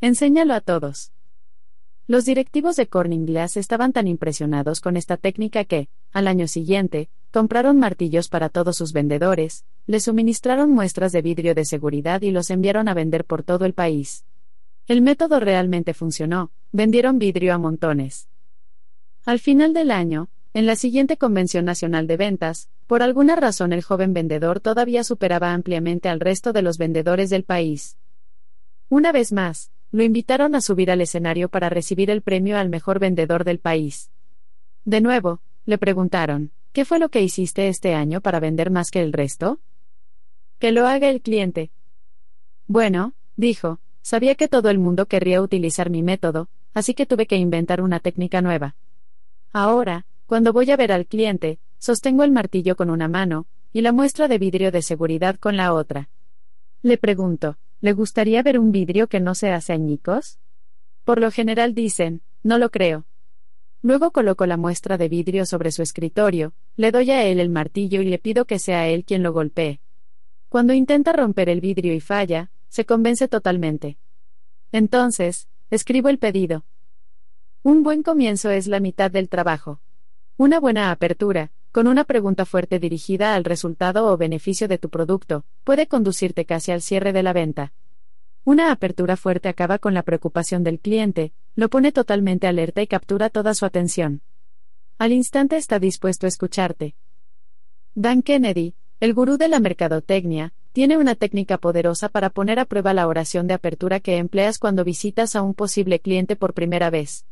Enséñalo 0.00 0.54
a 0.54 0.60
todos. 0.60 1.12
Los 2.06 2.24
directivos 2.24 2.76
de 2.76 2.86
Corning 2.86 3.26
Glass 3.26 3.56
estaban 3.56 3.92
tan 3.92 4.06
impresionados 4.06 4.80
con 4.80 4.96
esta 4.96 5.16
técnica 5.16 5.64
que, 5.64 5.88
al 6.12 6.28
año 6.28 6.46
siguiente, 6.46 7.10
compraron 7.32 7.78
martillos 7.78 8.28
para 8.28 8.48
todos 8.48 8.76
sus 8.76 8.92
vendedores, 8.92 9.64
les 9.86 10.04
suministraron 10.04 10.70
muestras 10.70 11.12
de 11.12 11.20
vidrio 11.20 11.54
de 11.54 11.64
seguridad 11.64 12.22
y 12.22 12.30
los 12.30 12.50
enviaron 12.50 12.88
a 12.88 12.94
vender 12.94 13.24
por 13.24 13.42
todo 13.42 13.64
el 13.64 13.74
país. 13.74 14.24
El 14.86 15.02
método 15.02 15.40
realmente 15.40 15.94
funcionó, 15.94 16.50
vendieron 16.72 17.18
vidrio 17.18 17.52
a 17.52 17.58
montones. 17.58 18.28
Al 19.24 19.40
final 19.40 19.72
del 19.74 19.90
año, 19.90 20.28
en 20.54 20.64
la 20.64 20.76
siguiente 20.76 21.16
Convención 21.16 21.64
Nacional 21.64 22.06
de 22.06 22.16
Ventas, 22.16 22.70
por 22.86 23.02
alguna 23.02 23.36
razón 23.36 23.72
el 23.72 23.82
joven 23.82 24.14
vendedor 24.14 24.60
todavía 24.60 25.02
superaba 25.02 25.52
ampliamente 25.52 26.08
al 26.08 26.20
resto 26.20 26.52
de 26.52 26.62
los 26.62 26.78
vendedores 26.78 27.30
del 27.30 27.44
país. 27.44 27.96
Una 28.88 29.10
vez 29.10 29.32
más, 29.32 29.72
lo 29.90 30.02
invitaron 30.02 30.54
a 30.54 30.60
subir 30.60 30.90
al 30.90 31.00
escenario 31.00 31.48
para 31.48 31.68
recibir 31.68 32.10
el 32.10 32.22
premio 32.22 32.58
al 32.58 32.68
mejor 32.68 32.98
vendedor 32.98 33.44
del 33.44 33.58
país. 33.58 34.10
De 34.84 35.00
nuevo, 35.00 35.40
le 35.64 35.78
preguntaron, 35.78 36.52
¿qué 36.72 36.84
fue 36.84 36.98
lo 36.98 37.08
que 37.08 37.22
hiciste 37.22 37.68
este 37.68 37.94
año 37.94 38.20
para 38.20 38.38
vender 38.38 38.70
más 38.70 38.90
que 38.90 39.02
el 39.02 39.12
resto? 39.12 39.58
Que 40.58 40.70
lo 40.70 40.86
haga 40.86 41.08
el 41.08 41.22
cliente. 41.22 41.70
Bueno, 42.68 43.14
dijo, 43.36 43.80
sabía 44.02 44.36
que 44.36 44.48
todo 44.48 44.70
el 44.70 44.78
mundo 44.78 45.06
querría 45.06 45.42
utilizar 45.42 45.90
mi 45.90 46.02
método, 46.02 46.48
así 46.74 46.94
que 46.94 47.06
tuve 47.06 47.26
que 47.26 47.36
inventar 47.36 47.80
una 47.80 47.98
técnica 47.98 48.42
nueva. 48.42 48.76
Ahora, 49.52 50.06
cuando 50.26 50.52
voy 50.52 50.70
a 50.70 50.76
ver 50.76 50.92
al 50.92 51.06
cliente, 51.06 51.58
sostengo 51.78 52.24
el 52.24 52.32
martillo 52.32 52.76
con 52.76 52.90
una 52.90 53.08
mano, 53.08 53.46
y 53.72 53.80
la 53.80 53.92
muestra 53.92 54.28
de 54.28 54.38
vidrio 54.38 54.70
de 54.72 54.82
seguridad 54.82 55.36
con 55.36 55.56
la 55.56 55.72
otra. 55.72 56.08
Le 56.82 56.98
pregunto, 56.98 57.58
¿Le 57.80 57.92
gustaría 57.92 58.42
ver 58.42 58.58
un 58.58 58.72
vidrio 58.72 59.06
que 59.06 59.20
no 59.20 59.34
se 59.34 59.50
hace 59.50 59.72
añicos? 59.72 60.38
Por 61.04 61.20
lo 61.20 61.30
general 61.30 61.74
dicen, 61.74 62.22
no 62.42 62.58
lo 62.58 62.70
creo. 62.70 63.04
Luego 63.82 64.10
coloco 64.12 64.46
la 64.46 64.56
muestra 64.56 64.96
de 64.96 65.08
vidrio 65.08 65.44
sobre 65.44 65.70
su 65.70 65.82
escritorio, 65.82 66.54
le 66.76 66.90
doy 66.90 67.10
a 67.10 67.24
él 67.24 67.38
el 67.38 67.50
martillo 67.50 68.00
y 68.00 68.06
le 68.06 68.18
pido 68.18 68.46
que 68.46 68.58
sea 68.58 68.88
él 68.88 69.04
quien 69.04 69.22
lo 69.22 69.32
golpee. 69.32 69.80
Cuando 70.48 70.72
intenta 70.72 71.12
romper 71.12 71.50
el 71.50 71.60
vidrio 71.60 71.92
y 71.92 72.00
falla, 72.00 72.50
se 72.68 72.86
convence 72.86 73.28
totalmente. 73.28 73.98
Entonces, 74.72 75.48
escribo 75.70 76.08
el 76.08 76.18
pedido. 76.18 76.64
Un 77.62 77.82
buen 77.82 78.02
comienzo 78.02 78.50
es 78.50 78.66
la 78.68 78.80
mitad 78.80 79.10
del 79.10 79.28
trabajo. 79.28 79.80
Una 80.38 80.60
buena 80.60 80.90
apertura, 80.90 81.52
con 81.76 81.88
una 81.88 82.04
pregunta 82.04 82.46
fuerte 82.46 82.78
dirigida 82.78 83.34
al 83.34 83.44
resultado 83.44 84.06
o 84.06 84.16
beneficio 84.16 84.66
de 84.66 84.78
tu 84.78 84.88
producto, 84.88 85.44
puede 85.62 85.86
conducirte 85.86 86.46
casi 86.46 86.72
al 86.72 86.80
cierre 86.80 87.12
de 87.12 87.22
la 87.22 87.34
venta. 87.34 87.74
Una 88.44 88.72
apertura 88.72 89.18
fuerte 89.18 89.50
acaba 89.50 89.78
con 89.78 89.92
la 89.92 90.02
preocupación 90.02 90.64
del 90.64 90.80
cliente, 90.80 91.34
lo 91.54 91.68
pone 91.68 91.92
totalmente 91.92 92.46
alerta 92.46 92.80
y 92.80 92.86
captura 92.86 93.28
toda 93.28 93.52
su 93.52 93.66
atención. 93.66 94.22
Al 94.96 95.12
instante 95.12 95.58
está 95.58 95.78
dispuesto 95.78 96.24
a 96.24 96.28
escucharte. 96.28 96.94
Dan 97.94 98.22
Kennedy, 98.22 98.74
el 98.98 99.12
gurú 99.12 99.36
de 99.36 99.48
la 99.48 99.60
mercadotecnia, 99.60 100.54
tiene 100.72 100.96
una 100.96 101.14
técnica 101.14 101.58
poderosa 101.58 102.08
para 102.08 102.30
poner 102.30 102.58
a 102.58 102.64
prueba 102.64 102.94
la 102.94 103.06
oración 103.06 103.48
de 103.48 103.52
apertura 103.52 104.00
que 104.00 104.16
empleas 104.16 104.58
cuando 104.58 104.82
visitas 104.82 105.36
a 105.36 105.42
un 105.42 105.52
posible 105.52 106.00
cliente 106.00 106.36
por 106.36 106.54
primera 106.54 106.88
vez. 106.88 107.26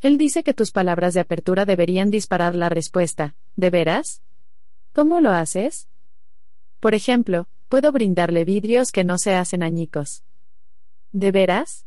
Él 0.00 0.16
dice 0.16 0.42
que 0.42 0.54
tus 0.54 0.72
palabras 0.72 1.12
de 1.12 1.20
apertura 1.20 1.66
deberían 1.66 2.10
disparar 2.10 2.54
la 2.54 2.70
respuesta. 2.70 3.34
¿De 3.56 3.68
veras? 3.68 4.22
¿Cómo 4.94 5.20
lo 5.20 5.30
haces? 5.30 5.88
Por 6.80 6.94
ejemplo, 6.94 7.48
puedo 7.68 7.92
brindarle 7.92 8.44
vidrios 8.44 8.92
que 8.92 9.04
no 9.04 9.18
se 9.18 9.34
hacen 9.34 9.62
añicos. 9.62 10.24
¿De 11.12 11.30
veras? 11.32 11.84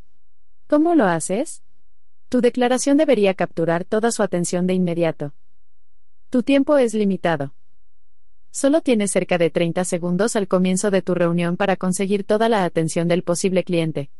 ¿Cómo 0.67 0.93
lo 0.93 1.05
haces? 1.05 1.63
Tu 2.29 2.41
declaración 2.41 2.97
debería 2.97 3.33
capturar 3.33 3.83
toda 3.83 4.11
su 4.11 4.21
atención 4.21 4.67
de 4.67 4.75
inmediato. 4.75 5.33
Tu 6.29 6.43
tiempo 6.43 6.77
es 6.77 6.93
limitado. 6.93 7.53
Solo 8.51 8.81
tienes 8.81 9.11
cerca 9.11 9.39
de 9.39 9.49
30 9.49 9.83
segundos 9.85 10.35
al 10.35 10.47
comienzo 10.47 10.91
de 10.91 11.01
tu 11.01 11.15
reunión 11.15 11.57
para 11.57 11.77
conseguir 11.77 12.23
toda 12.23 12.49
la 12.49 12.63
atención 12.63 13.07
del 13.07 13.23
posible 13.23 13.63
cliente. 13.63 14.11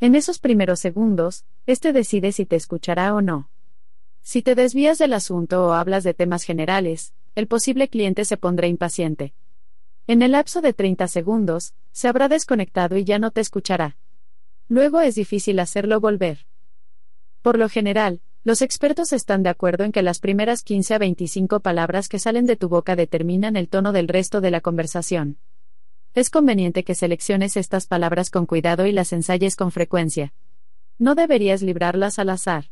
En 0.00 0.14
esos 0.14 0.38
primeros 0.38 0.78
segundos, 0.78 1.44
éste 1.66 1.92
decide 1.92 2.30
si 2.30 2.46
te 2.46 2.54
escuchará 2.54 3.12
o 3.14 3.20
no. 3.20 3.50
Si 4.22 4.42
te 4.42 4.54
desvías 4.54 4.98
del 4.98 5.12
asunto 5.12 5.66
o 5.66 5.72
hablas 5.72 6.04
de 6.04 6.14
temas 6.14 6.44
generales, 6.44 7.14
el 7.34 7.48
posible 7.48 7.88
cliente 7.88 8.24
se 8.24 8.36
pondrá 8.36 8.68
impaciente. 8.68 9.34
En 10.06 10.22
el 10.22 10.32
lapso 10.32 10.60
de 10.60 10.72
30 10.72 11.08
segundos, 11.08 11.74
se 11.90 12.06
habrá 12.06 12.28
desconectado 12.28 12.96
y 12.96 13.04
ya 13.04 13.18
no 13.18 13.32
te 13.32 13.40
escuchará. 13.40 13.96
Luego 14.68 15.00
es 15.00 15.16
difícil 15.16 15.58
hacerlo 15.58 15.98
volver. 15.98 16.46
Por 17.42 17.58
lo 17.58 17.68
general, 17.68 18.20
los 18.44 18.62
expertos 18.62 19.12
están 19.12 19.42
de 19.42 19.50
acuerdo 19.50 19.82
en 19.82 19.90
que 19.90 20.02
las 20.02 20.20
primeras 20.20 20.62
15 20.62 20.94
a 20.94 20.98
25 20.98 21.58
palabras 21.58 22.08
que 22.08 22.20
salen 22.20 22.46
de 22.46 22.54
tu 22.54 22.68
boca 22.68 22.94
determinan 22.94 23.56
el 23.56 23.68
tono 23.68 23.92
del 23.92 24.06
resto 24.06 24.40
de 24.40 24.52
la 24.52 24.60
conversación. 24.60 25.38
Es 26.14 26.30
conveniente 26.30 26.84
que 26.84 26.94
selecciones 26.94 27.56
estas 27.56 27.86
palabras 27.86 28.30
con 28.30 28.46
cuidado 28.46 28.86
y 28.86 28.92
las 28.92 29.12
ensayes 29.12 29.56
con 29.56 29.70
frecuencia. 29.70 30.32
No 30.98 31.14
deberías 31.14 31.62
librarlas 31.62 32.18
al 32.18 32.30
azar. 32.30 32.70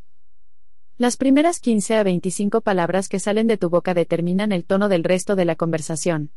Las 0.98 1.16
primeras 1.16 1.60
15 1.60 1.96
a 1.96 2.02
25 2.02 2.62
palabras 2.62 3.08
que 3.08 3.20
salen 3.20 3.46
de 3.46 3.58
tu 3.58 3.68
boca 3.68 3.92
determinan 3.92 4.50
el 4.50 4.64
tono 4.64 4.88
del 4.88 5.04
resto 5.04 5.36
de 5.36 5.44
la 5.44 5.54
conversación. 5.54 6.30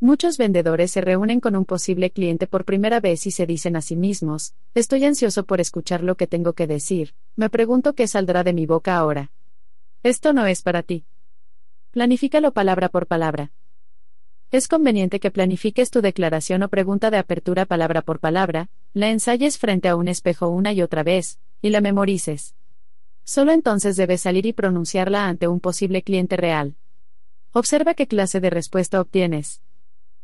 Muchos 0.00 0.36
vendedores 0.36 0.90
se 0.90 1.00
reúnen 1.00 1.40
con 1.40 1.56
un 1.56 1.64
posible 1.64 2.10
cliente 2.10 2.46
por 2.46 2.64
primera 2.64 3.00
vez 3.00 3.26
y 3.26 3.30
se 3.30 3.46
dicen 3.46 3.74
a 3.74 3.80
sí 3.80 3.96
mismos, 3.96 4.54
estoy 4.74 5.04
ansioso 5.04 5.44
por 5.44 5.60
escuchar 5.60 6.04
lo 6.04 6.16
que 6.16 6.26
tengo 6.26 6.52
que 6.52 6.66
decir, 6.66 7.14
me 7.36 7.50
pregunto 7.50 7.94
qué 7.94 8.06
saldrá 8.06 8.44
de 8.44 8.52
mi 8.52 8.66
boca 8.66 8.96
ahora. 8.96 9.32
Esto 10.04 10.32
no 10.32 10.46
es 10.46 10.62
para 10.62 10.82
ti. 10.82 11.04
Planifícalo 11.90 12.52
palabra 12.52 12.88
por 12.88 13.06
palabra. 13.06 13.50
Es 14.50 14.66
conveniente 14.66 15.20
que 15.20 15.30
planifiques 15.30 15.90
tu 15.90 16.00
declaración 16.00 16.62
o 16.62 16.70
pregunta 16.70 17.10
de 17.10 17.18
apertura 17.18 17.66
palabra 17.66 18.00
por 18.00 18.18
palabra, 18.18 18.70
la 18.94 19.10
ensayes 19.10 19.58
frente 19.58 19.88
a 19.88 19.96
un 19.96 20.08
espejo 20.08 20.48
una 20.48 20.72
y 20.72 20.80
otra 20.80 21.02
vez, 21.02 21.38
y 21.60 21.68
la 21.68 21.82
memorices. 21.82 22.54
Solo 23.24 23.52
entonces 23.52 23.96
debes 23.96 24.22
salir 24.22 24.46
y 24.46 24.54
pronunciarla 24.54 25.28
ante 25.28 25.48
un 25.48 25.60
posible 25.60 26.02
cliente 26.02 26.38
real. 26.38 26.76
Observa 27.52 27.92
qué 27.92 28.06
clase 28.06 28.40
de 28.40 28.48
respuesta 28.48 29.02
obtienes. 29.02 29.60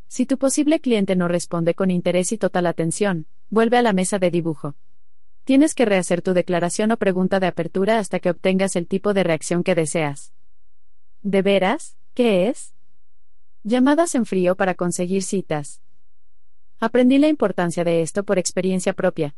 Si 0.09 0.25
tu 0.25 0.39
posible 0.39 0.81
cliente 0.81 1.17
no 1.17 1.29
responde 1.29 1.75
con 1.75 1.91
interés 1.91 2.33
y 2.33 2.39
total 2.39 2.67
atención, 2.67 3.27
vuelve 3.51 3.77
a 3.77 3.83
la 3.83 3.93
mesa 3.93 4.19
de 4.19 4.31
dibujo. 4.31 4.75
Tienes 5.45 5.75
que 5.75 5.85
rehacer 5.85 6.23
tu 6.23 6.33
declaración 6.33 6.93
o 6.93 6.97
pregunta 6.97 7.41
de 7.41 7.49
apertura 7.49 7.99
hasta 7.99 8.21
que 8.21 8.31
obtengas 8.31 8.75
el 8.75 8.87
tipo 8.87 9.13
de 9.13 9.23
reacción 9.23 9.63
que 9.63 9.75
deseas. 9.75 10.33
¿De 11.21 11.43
veras? 11.43 11.99
¿Qué 12.15 12.49
es? 12.49 12.74
Llamadas 13.67 14.15
en 14.15 14.27
frío 14.27 14.57
para 14.57 14.75
conseguir 14.75 15.23
citas. 15.23 15.81
Aprendí 16.81 17.17
la 17.17 17.29
importancia 17.29 17.83
de 17.83 18.03
esto 18.03 18.23
por 18.23 18.39
experiencia 18.39 18.93
propia. 18.93 19.35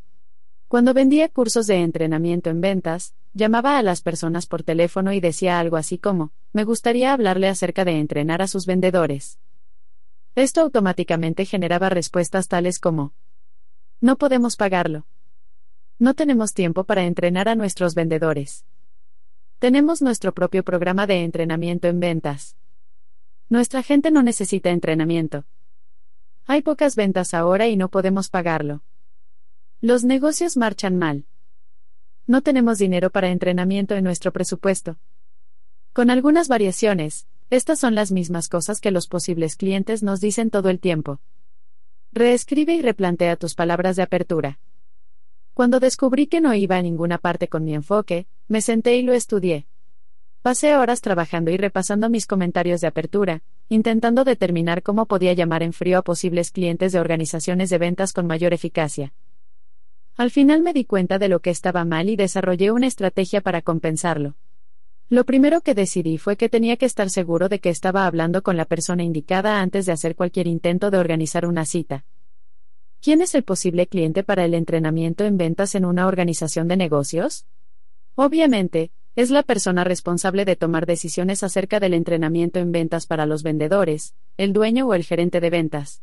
Cuando 0.66 0.92
vendía 0.94 1.28
cursos 1.28 1.68
de 1.68 1.76
entrenamiento 1.76 2.50
en 2.50 2.60
ventas, 2.60 3.14
llamaba 3.34 3.78
a 3.78 3.82
las 3.82 4.02
personas 4.02 4.46
por 4.48 4.64
teléfono 4.64 5.12
y 5.12 5.20
decía 5.20 5.60
algo 5.60 5.76
así 5.76 5.96
como, 5.96 6.32
me 6.52 6.64
gustaría 6.64 7.12
hablarle 7.12 7.46
acerca 7.46 7.84
de 7.84 8.00
entrenar 8.00 8.42
a 8.42 8.48
sus 8.48 8.66
vendedores. 8.66 9.38
Esto 10.34 10.62
automáticamente 10.62 11.44
generaba 11.44 11.88
respuestas 11.88 12.48
tales 12.48 12.80
como, 12.80 13.12
no 14.00 14.16
podemos 14.16 14.56
pagarlo. 14.56 15.06
No 16.00 16.14
tenemos 16.14 16.52
tiempo 16.52 16.82
para 16.82 17.04
entrenar 17.04 17.48
a 17.48 17.54
nuestros 17.54 17.94
vendedores. 17.94 18.64
Tenemos 19.60 20.02
nuestro 20.02 20.34
propio 20.34 20.64
programa 20.64 21.06
de 21.06 21.22
entrenamiento 21.22 21.86
en 21.86 22.00
ventas. 22.00 22.56
Nuestra 23.48 23.84
gente 23.84 24.10
no 24.10 24.24
necesita 24.24 24.70
entrenamiento. 24.70 25.44
Hay 26.46 26.62
pocas 26.62 26.96
ventas 26.96 27.32
ahora 27.32 27.68
y 27.68 27.76
no 27.76 27.88
podemos 27.88 28.28
pagarlo. 28.28 28.82
Los 29.80 30.02
negocios 30.02 30.56
marchan 30.56 30.96
mal. 30.98 31.26
No 32.26 32.42
tenemos 32.42 32.78
dinero 32.78 33.10
para 33.10 33.30
entrenamiento 33.30 33.94
en 33.94 34.02
nuestro 34.02 34.32
presupuesto. 34.32 34.98
Con 35.92 36.10
algunas 36.10 36.48
variaciones, 36.48 37.28
estas 37.50 37.78
son 37.78 37.94
las 37.94 38.10
mismas 38.10 38.48
cosas 38.48 38.80
que 38.80 38.90
los 38.90 39.06
posibles 39.06 39.54
clientes 39.54 40.02
nos 40.02 40.20
dicen 40.20 40.50
todo 40.50 40.68
el 40.68 40.80
tiempo. 40.80 41.20
Reescribe 42.12 42.74
y 42.74 42.82
replantea 42.82 43.36
tus 43.36 43.54
palabras 43.54 43.94
de 43.94 44.02
apertura. 44.02 44.58
Cuando 45.54 45.78
descubrí 45.78 46.26
que 46.26 46.40
no 46.40 46.52
iba 46.52 46.76
a 46.76 46.82
ninguna 46.82 47.18
parte 47.18 47.46
con 47.46 47.64
mi 47.64 47.74
enfoque, 47.74 48.26
me 48.48 48.60
senté 48.60 48.96
y 48.96 49.02
lo 49.02 49.12
estudié. 49.12 49.68
Pasé 50.46 50.76
horas 50.76 51.00
trabajando 51.00 51.50
y 51.50 51.56
repasando 51.56 52.08
mis 52.08 52.24
comentarios 52.24 52.80
de 52.80 52.86
apertura, 52.86 53.42
intentando 53.68 54.22
determinar 54.22 54.84
cómo 54.84 55.06
podía 55.06 55.32
llamar 55.32 55.64
en 55.64 55.72
frío 55.72 55.98
a 55.98 56.02
posibles 56.02 56.52
clientes 56.52 56.92
de 56.92 57.00
organizaciones 57.00 57.68
de 57.68 57.78
ventas 57.78 58.12
con 58.12 58.28
mayor 58.28 58.54
eficacia. 58.54 59.12
Al 60.16 60.30
final 60.30 60.62
me 60.62 60.72
di 60.72 60.84
cuenta 60.84 61.18
de 61.18 61.28
lo 61.28 61.40
que 61.40 61.50
estaba 61.50 61.84
mal 61.84 62.08
y 62.08 62.14
desarrollé 62.14 62.70
una 62.70 62.86
estrategia 62.86 63.40
para 63.40 63.60
compensarlo. 63.60 64.36
Lo 65.08 65.24
primero 65.24 65.62
que 65.62 65.74
decidí 65.74 66.16
fue 66.16 66.36
que 66.36 66.48
tenía 66.48 66.76
que 66.76 66.86
estar 66.86 67.10
seguro 67.10 67.48
de 67.48 67.58
que 67.58 67.70
estaba 67.70 68.06
hablando 68.06 68.44
con 68.44 68.56
la 68.56 68.66
persona 68.66 69.02
indicada 69.02 69.60
antes 69.60 69.84
de 69.84 69.90
hacer 69.94 70.14
cualquier 70.14 70.46
intento 70.46 70.92
de 70.92 70.98
organizar 70.98 71.44
una 71.44 71.64
cita. 71.64 72.04
¿Quién 73.02 73.20
es 73.20 73.34
el 73.34 73.42
posible 73.42 73.88
cliente 73.88 74.22
para 74.22 74.44
el 74.44 74.54
entrenamiento 74.54 75.24
en 75.24 75.38
ventas 75.38 75.74
en 75.74 75.84
una 75.84 76.06
organización 76.06 76.68
de 76.68 76.76
negocios? 76.76 77.46
Obviamente, 78.14 78.92
es 79.16 79.30
la 79.30 79.42
persona 79.42 79.82
responsable 79.82 80.44
de 80.44 80.56
tomar 80.56 80.84
decisiones 80.84 81.42
acerca 81.42 81.80
del 81.80 81.94
entrenamiento 81.94 82.58
en 82.58 82.70
ventas 82.70 83.06
para 83.06 83.24
los 83.24 83.42
vendedores, 83.42 84.14
el 84.36 84.52
dueño 84.52 84.86
o 84.86 84.92
el 84.92 85.04
gerente 85.04 85.40
de 85.40 85.48
ventas. 85.48 86.02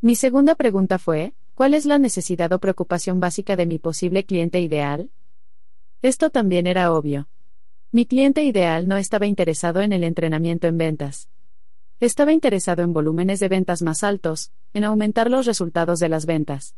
Mi 0.00 0.14
segunda 0.14 0.54
pregunta 0.54 1.00
fue, 1.00 1.34
¿cuál 1.54 1.74
es 1.74 1.86
la 1.86 1.98
necesidad 1.98 2.52
o 2.52 2.60
preocupación 2.60 3.18
básica 3.18 3.56
de 3.56 3.66
mi 3.66 3.80
posible 3.80 4.24
cliente 4.24 4.60
ideal? 4.60 5.10
Esto 6.02 6.30
también 6.30 6.68
era 6.68 6.92
obvio. 6.92 7.28
Mi 7.90 8.06
cliente 8.06 8.44
ideal 8.44 8.86
no 8.86 8.96
estaba 8.96 9.26
interesado 9.26 9.80
en 9.80 9.92
el 9.92 10.04
entrenamiento 10.04 10.68
en 10.68 10.78
ventas. 10.78 11.28
Estaba 11.98 12.32
interesado 12.32 12.82
en 12.82 12.92
volúmenes 12.92 13.40
de 13.40 13.48
ventas 13.48 13.82
más 13.82 14.04
altos, 14.04 14.52
en 14.72 14.84
aumentar 14.84 15.28
los 15.28 15.46
resultados 15.46 15.98
de 15.98 16.08
las 16.08 16.26
ventas. 16.26 16.76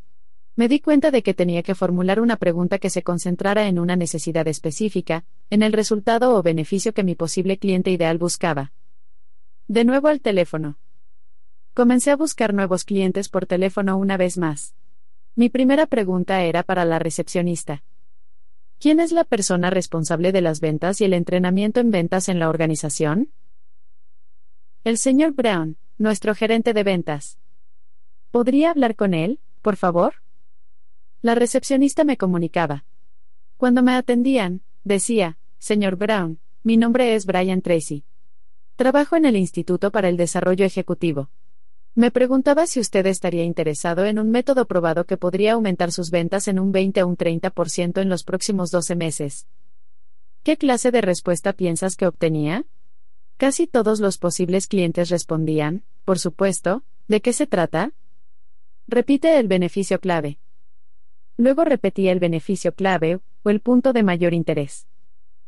Me 0.54 0.68
di 0.68 0.80
cuenta 0.80 1.10
de 1.10 1.22
que 1.22 1.32
tenía 1.32 1.62
que 1.62 1.74
formular 1.74 2.20
una 2.20 2.36
pregunta 2.36 2.78
que 2.78 2.90
se 2.90 3.02
concentrara 3.02 3.68
en 3.68 3.78
una 3.78 3.96
necesidad 3.96 4.46
específica, 4.48 5.24
en 5.48 5.62
el 5.62 5.72
resultado 5.72 6.36
o 6.36 6.42
beneficio 6.42 6.92
que 6.92 7.04
mi 7.04 7.14
posible 7.14 7.58
cliente 7.58 7.90
ideal 7.90 8.18
buscaba. 8.18 8.72
De 9.66 9.84
nuevo 9.84 10.08
al 10.08 10.20
teléfono. 10.20 10.76
Comencé 11.72 12.10
a 12.10 12.16
buscar 12.16 12.52
nuevos 12.52 12.84
clientes 12.84 13.30
por 13.30 13.46
teléfono 13.46 13.96
una 13.96 14.18
vez 14.18 14.36
más. 14.36 14.74
Mi 15.34 15.48
primera 15.48 15.86
pregunta 15.86 16.42
era 16.42 16.62
para 16.62 16.84
la 16.84 16.98
recepcionista. 16.98 17.82
¿Quién 18.78 19.00
es 19.00 19.10
la 19.10 19.24
persona 19.24 19.70
responsable 19.70 20.32
de 20.32 20.42
las 20.42 20.60
ventas 20.60 21.00
y 21.00 21.04
el 21.04 21.14
entrenamiento 21.14 21.80
en 21.80 21.90
ventas 21.90 22.28
en 22.28 22.38
la 22.38 22.50
organización? 22.50 23.32
El 24.84 24.98
señor 24.98 25.32
Brown, 25.32 25.78
nuestro 25.96 26.34
gerente 26.34 26.74
de 26.74 26.82
ventas. 26.82 27.38
¿Podría 28.30 28.70
hablar 28.70 28.96
con 28.96 29.14
él, 29.14 29.40
por 29.62 29.76
favor? 29.76 30.16
La 31.22 31.36
recepcionista 31.36 32.02
me 32.02 32.16
comunicaba. 32.16 32.84
Cuando 33.56 33.84
me 33.84 33.94
atendían, 33.94 34.62
decía, 34.82 35.38
Señor 35.58 35.94
Brown, 35.94 36.40
mi 36.64 36.76
nombre 36.76 37.14
es 37.14 37.26
Brian 37.26 37.62
Tracy. 37.62 38.04
Trabajo 38.74 39.14
en 39.14 39.24
el 39.26 39.36
Instituto 39.36 39.92
para 39.92 40.08
el 40.08 40.16
Desarrollo 40.16 40.64
Ejecutivo. 40.64 41.30
Me 41.94 42.10
preguntaba 42.10 42.66
si 42.66 42.80
usted 42.80 43.06
estaría 43.06 43.44
interesado 43.44 44.04
en 44.04 44.18
un 44.18 44.32
método 44.32 44.66
probado 44.66 45.04
que 45.04 45.16
podría 45.16 45.52
aumentar 45.52 45.92
sus 45.92 46.10
ventas 46.10 46.48
en 46.48 46.58
un 46.58 46.72
20 46.72 47.04
o 47.04 47.06
un 47.06 47.16
30% 47.16 48.00
en 48.00 48.08
los 48.08 48.24
próximos 48.24 48.72
12 48.72 48.96
meses. 48.96 49.46
¿Qué 50.42 50.56
clase 50.56 50.90
de 50.90 51.02
respuesta 51.02 51.52
piensas 51.52 51.94
que 51.94 52.08
obtenía? 52.08 52.64
Casi 53.36 53.68
todos 53.68 54.00
los 54.00 54.18
posibles 54.18 54.66
clientes 54.66 55.08
respondían, 55.08 55.84
por 56.04 56.18
supuesto, 56.18 56.82
¿de 57.06 57.20
qué 57.20 57.32
se 57.32 57.46
trata? 57.46 57.92
Repite 58.88 59.38
el 59.38 59.46
beneficio 59.46 60.00
clave. 60.00 60.40
Luego 61.42 61.64
repetía 61.64 62.12
el 62.12 62.20
beneficio 62.20 62.72
clave, 62.72 63.18
o 63.42 63.50
el 63.50 63.58
punto 63.58 63.92
de 63.92 64.04
mayor 64.04 64.32
interés. 64.32 64.86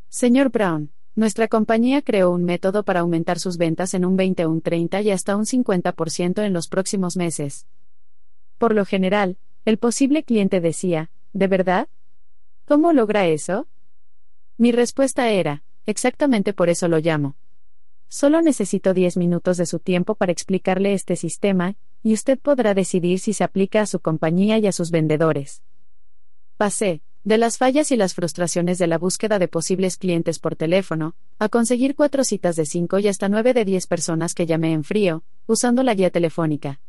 Señor 0.08 0.50
Brown, 0.50 0.90
nuestra 1.14 1.46
compañía 1.46 2.02
creó 2.02 2.32
un 2.32 2.42
método 2.42 2.82
para 2.82 2.98
aumentar 2.98 3.38
sus 3.38 3.58
ventas 3.58 3.94
en 3.94 4.04
un 4.04 4.16
20, 4.16 4.44
un 4.48 4.60
30 4.60 5.02
y 5.02 5.12
hasta 5.12 5.36
un 5.36 5.44
50% 5.46 6.42
en 6.42 6.52
los 6.52 6.66
próximos 6.66 7.16
meses. 7.16 7.68
Por 8.58 8.74
lo 8.74 8.84
general, 8.84 9.36
el 9.64 9.78
posible 9.78 10.24
cliente 10.24 10.60
decía, 10.60 11.12
¿de 11.32 11.46
verdad? 11.46 11.86
¿Cómo 12.64 12.92
logra 12.92 13.28
eso? 13.28 13.68
Mi 14.58 14.72
respuesta 14.72 15.30
era, 15.30 15.62
exactamente 15.86 16.52
por 16.52 16.70
eso 16.70 16.88
lo 16.88 16.98
llamo. 16.98 17.36
Solo 18.08 18.42
necesito 18.42 18.94
10 18.94 19.16
minutos 19.16 19.58
de 19.58 19.66
su 19.66 19.78
tiempo 19.78 20.16
para 20.16 20.32
explicarle 20.32 20.92
este 20.92 21.14
sistema, 21.14 21.76
y 22.02 22.14
usted 22.14 22.36
podrá 22.36 22.74
decidir 22.74 23.20
si 23.20 23.32
se 23.32 23.44
aplica 23.44 23.82
a 23.82 23.86
su 23.86 24.00
compañía 24.00 24.58
y 24.58 24.66
a 24.66 24.72
sus 24.72 24.90
vendedores. 24.90 25.62
Pasé, 26.56 27.02
de 27.24 27.36
las 27.36 27.58
fallas 27.58 27.90
y 27.90 27.96
las 27.96 28.14
frustraciones 28.14 28.78
de 28.78 28.86
la 28.86 28.96
búsqueda 28.96 29.40
de 29.40 29.48
posibles 29.48 29.96
clientes 29.96 30.38
por 30.38 30.54
teléfono, 30.54 31.16
a 31.40 31.48
conseguir 31.48 31.96
cuatro 31.96 32.22
citas 32.22 32.54
de 32.54 32.64
cinco 32.64 33.00
y 33.00 33.08
hasta 33.08 33.28
nueve 33.28 33.54
de 33.54 33.64
diez 33.64 33.88
personas 33.88 34.34
que 34.34 34.46
llamé 34.46 34.72
en 34.72 34.84
frío, 34.84 35.24
usando 35.46 35.82
la 35.82 35.94
guía 35.94 36.10
telefónica. 36.10 36.80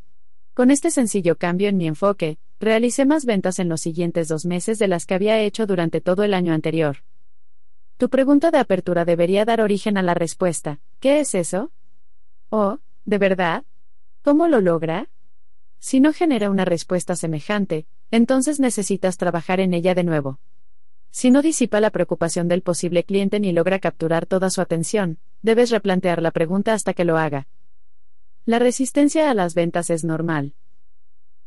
Con 0.54 0.70
este 0.70 0.92
sencillo 0.92 1.38
cambio 1.38 1.68
en 1.68 1.78
mi 1.78 1.88
enfoque, 1.88 2.38
realicé 2.60 3.06
más 3.06 3.26
ventas 3.26 3.58
en 3.58 3.68
los 3.68 3.82
siguientes 3.82 4.28
dos 4.28 4.46
meses 4.46 4.78
de 4.78 4.88
las 4.88 5.08
que 5.08 5.16
había 5.16 5.40
hecho 5.40 5.66
durante 5.66 6.00
todo 6.00 6.24
el 6.24 6.36
año 6.36 6.54
anterior. 6.54 6.98
Tu 7.98 8.10
pregunta 8.10 8.52
de 8.52 8.60
apertura 8.60 9.04
debería 9.04 9.46
dar 9.46 9.62
origen 9.62 9.98
a 9.98 10.04
la 10.04 10.14
respuesta, 10.14 10.80
¿qué 11.00 11.22
es 11.22 11.34
eso? 11.34 11.72
Oh, 12.50 12.78
¿de 13.06 13.18
verdad? 13.18 13.64
¿Cómo 14.22 14.48
lo 14.48 14.62
logra? 14.62 15.10
Si 15.80 16.00
no 16.00 16.14
genera 16.14 16.50
una 16.50 16.66
respuesta 16.66 17.16
semejante, 17.16 17.88
entonces 18.16 18.62
necesitas 18.62 19.18
trabajar 19.18 19.60
en 19.60 19.74
ella 19.74 19.94
de 19.94 20.06
nuevo. 20.06 20.40
Si 21.12 21.32
no 21.32 21.42
disipa 21.42 21.82
la 21.82 21.90
preocupación 21.90 22.48
del 22.48 22.62
posible 22.62 23.04
cliente 23.04 23.42
ni 23.42 23.52
logra 23.52 23.80
capturar 23.80 24.26
toda 24.26 24.50
su 24.50 24.62
atención, 24.62 25.18
debes 25.42 25.70
replantear 25.70 26.22
la 26.22 26.32
pregunta 26.32 26.74
hasta 26.74 26.94
que 26.94 27.04
lo 27.04 27.18
haga. 27.18 27.48
La 28.46 28.58
resistencia 28.58 29.30
a 29.30 29.34
las 29.34 29.54
ventas 29.54 29.90
es 29.90 30.06
normal. 30.06 30.54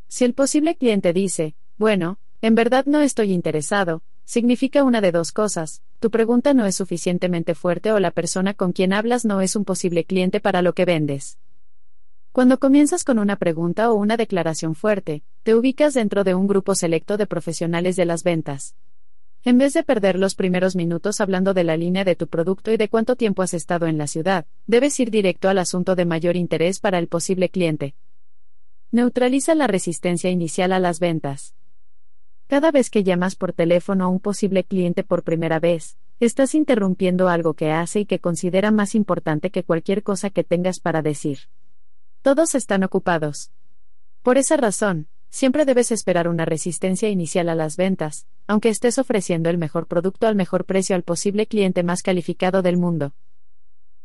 Si 0.09 0.27
el 0.27 0.35
posible 0.35 0.77
cliente 0.77 1.15
dice, 1.15 1.55
bueno, 1.79 2.19
en 2.43 2.55
verdad 2.55 2.85
no 2.85 3.01
estoy 3.01 3.33
interesado, 3.33 4.03
significa 4.27 4.85
una 4.85 5.01
de 5.01 5.13
dos 5.13 5.33
cosas, 5.33 5.83
tu 6.01 6.11
pregunta 6.11 6.53
no 6.53 6.67
es 6.67 6.77
suficientemente 6.77 7.55
fuerte 7.55 7.93
o 7.93 7.99
la 7.99 8.11
persona 8.11 8.53
con 8.53 8.73
quien 8.73 8.93
hablas 8.93 9.25
no 9.25 9.41
es 9.41 9.57
un 9.57 9.65
posible 9.65 10.05
cliente 10.05 10.41
para 10.41 10.61
lo 10.61 10.75
que 10.75 10.85
vendes. 10.85 11.39
Cuando 12.39 12.61
comienzas 12.61 13.03
con 13.03 13.19
una 13.19 13.35
pregunta 13.35 13.91
o 13.91 13.97
una 13.97 14.17
declaración 14.17 14.77
fuerte, 14.77 15.25
te 15.43 15.57
ubicas 15.57 15.93
dentro 15.95 16.23
de 16.23 16.37
un 16.37 16.47
grupo 16.47 16.77
selecto 16.77 17.17
de 17.17 17.27
profesionales 17.27 17.97
de 17.97 18.05
las 18.05 18.23
ventas. 18.23 18.77
En 19.43 19.59
vez 19.59 19.75
de 19.75 19.83
perder 19.83 20.17
los 20.17 20.37
primeros 20.37 20.77
minutos 20.77 21.21
hablando 21.21 21.53
de 21.53 21.65
la 21.65 21.77
línea 21.77 22.05
de 22.05 22.15
tu 22.15 22.29
producto 22.29 22.71
y 22.71 22.77
de 22.77 22.89
cuánto 22.89 23.17
tiempo 23.17 23.43
has 23.43 23.55
estado 23.55 23.89
en 23.89 23.99
la 23.99 24.07
ciudad, 24.07 24.47
debes 24.69 25.01
ir 25.01 25.11
directo 25.11 25.49
al 25.49 25.59
asunto 25.59 25.97
de 25.97 26.05
mayor 26.05 26.37
interés 26.37 26.79
para 26.79 27.01
el 27.01 27.09
posible 27.09 27.49
cliente. 27.49 27.97
Neutraliza 28.93 29.57
la 29.57 29.67
resistencia 29.67 30.31
inicial 30.31 30.73
a 30.73 30.79
las 30.79 31.01
ventas. 31.01 31.57
Cada 32.47 32.71
vez 32.71 32.89
que 32.89 33.03
llamas 33.03 33.35
por 33.35 33.53
teléfono 33.53 34.05
a 34.05 34.09
un 34.09 34.21
posible 34.21 34.63
cliente 34.63 35.03
por 35.03 35.25
primera 35.25 35.59
vez, 35.59 35.97
estás 36.21 36.55
interrumpiendo 36.55 37.29
algo 37.29 37.55
que 37.55 37.73
hace 37.73 37.99
y 37.99 38.07
que 38.07 38.21
considera 38.21 38.71
más 38.71 38.95
importante 38.95 39.51
que 39.51 39.65
cualquier 39.65 40.05
cosa 40.05 40.31
que 40.31 40.45
tengas 40.45 40.79
para 40.79 41.03
decir. 41.03 41.39
Todos 42.23 42.57
están 42.57 42.83
ocupados. 42.83 43.53
Por 44.23 44.39
esa 44.39 44.57
razón, 44.57 45.07
siempre 45.31 45.65
debes 45.65 45.93
esperar 45.93 46.27
una 46.27 46.45
resistencia 46.45 47.09
inicial 47.09 47.49
a 47.49 47.55
las 47.55 47.77
ventas, 47.77 48.27
aunque 48.49 48.71
estés 48.71 48.99
ofreciendo 48.99 49.51
el 49.51 49.59
mejor 49.59 49.87
producto 49.87 50.27
al 50.27 50.35
mejor 50.35 50.65
precio 50.65 50.97
al 50.97 51.05
posible 51.05 51.47
cliente 51.47 51.85
más 51.85 52.03
calificado 52.03 52.61
del 52.61 52.77
mundo. 52.77 53.15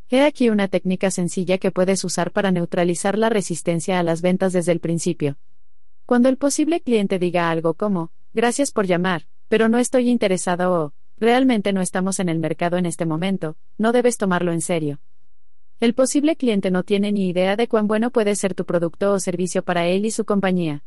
He 0.10 0.22
aquí 0.22 0.50
una 0.50 0.68
técnica 0.68 1.10
sencilla 1.10 1.58
que 1.58 1.72
puedes 1.72 2.04
usar 2.04 2.32
para 2.32 2.52
neutralizar 2.52 3.18
la 3.18 3.30
resistencia 3.30 4.00
a 4.00 4.04
las 4.04 4.22
ventas 4.22 4.54
desde 4.54 4.72
el 4.72 4.80
principio. 4.80 5.38
Cuando 6.06 6.30
el 6.30 6.38
posible 6.38 6.82
cliente 6.82 7.18
diga 7.18 7.50
algo 7.50 7.74
como, 7.74 8.12
gracias 8.34 8.72
por 8.72 8.86
llamar, 8.86 9.26
pero 9.48 9.70
no 9.70 9.80
estoy 9.80 10.10
interesado 10.10 10.72
o, 10.72 10.94
realmente 11.18 11.74
no 11.74 11.82
estamos 11.82 12.20
en 12.20 12.30
el 12.30 12.38
mercado 12.38 12.78
en 12.78 12.86
este 12.86 13.08
momento, 13.08 13.58
no 13.80 13.92
debes 13.92 14.18
tomarlo 14.18 14.52
en 14.52 14.62
serio. 14.62 15.00
El 15.84 15.94
posible 15.94 16.38
cliente 16.38 16.72
no 16.72 16.84
tiene 16.84 17.12
ni 17.12 17.28
idea 17.28 17.58
de 17.58 17.68
cuán 17.68 17.88
bueno 17.88 18.10
puede 18.10 18.38
ser 18.38 18.56
tu 18.56 18.64
producto 18.64 19.12
o 19.12 19.20
servicio 19.20 19.66
para 19.66 19.86
él 19.86 20.06
y 20.06 20.12
su 20.12 20.24
compañía. 20.24 20.86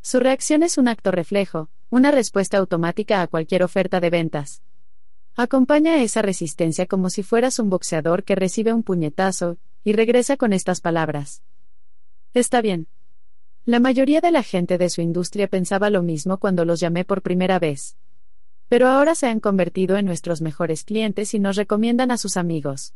Su 0.00 0.20
reacción 0.20 0.62
es 0.62 0.78
un 0.78 0.88
acto 0.88 1.10
reflejo, 1.10 1.68
una 1.90 2.10
respuesta 2.10 2.56
automática 2.56 3.20
a 3.20 3.26
cualquier 3.26 3.62
oferta 3.62 4.00
de 4.00 4.08
ventas. 4.08 4.62
Acompaña 5.36 6.02
esa 6.02 6.22
resistencia 6.22 6.86
como 6.86 7.10
si 7.10 7.22
fueras 7.22 7.58
un 7.58 7.68
boxeador 7.68 8.24
que 8.24 8.34
recibe 8.34 8.72
un 8.72 8.82
puñetazo, 8.82 9.58
y 9.84 9.92
regresa 9.92 10.38
con 10.38 10.54
estas 10.54 10.80
palabras. 10.80 11.42
Está 12.32 12.62
bien. 12.62 12.86
La 13.66 13.80
mayoría 13.80 14.22
de 14.22 14.30
la 14.30 14.42
gente 14.42 14.78
de 14.78 14.88
su 14.88 15.02
industria 15.02 15.46
pensaba 15.46 15.90
lo 15.90 16.02
mismo 16.02 16.38
cuando 16.38 16.64
los 16.64 16.80
llamé 16.80 17.04
por 17.04 17.20
primera 17.20 17.58
vez. 17.58 17.98
Pero 18.70 18.88
ahora 18.88 19.14
se 19.14 19.26
han 19.26 19.40
convertido 19.40 19.98
en 19.98 20.06
nuestros 20.06 20.40
mejores 20.40 20.84
clientes 20.84 21.34
y 21.34 21.38
nos 21.38 21.56
recomiendan 21.56 22.10
a 22.10 22.16
sus 22.16 22.38
amigos. 22.38 22.94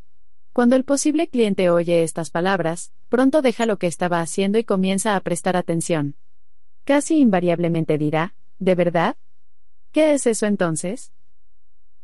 Cuando 0.57 0.75
el 0.75 0.85
posible 0.85 1.27
cliente 1.27 1.69
oye 1.69 2.01
estas 2.01 2.31
palabras, 2.31 2.91
pronto 3.09 3.43
deja 3.43 3.67
lo 3.67 3.77
que 3.77 3.85
estaba 3.85 4.21
haciendo 4.21 4.57
y 4.57 4.63
comienza 4.63 5.15
a 5.15 5.19
prestar 5.19 5.55
atención. 5.55 6.15
Casi 6.83 7.19
invariablemente 7.19 7.99
dirá, 7.99 8.33
¿de 8.57 8.73
verdad? 8.73 9.17
¿Qué 9.91 10.15
es 10.15 10.25
eso 10.25 10.47
entonces? 10.47 11.11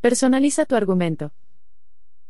Personaliza 0.01 0.67
tu 0.67 0.75
argumento. 0.75 1.31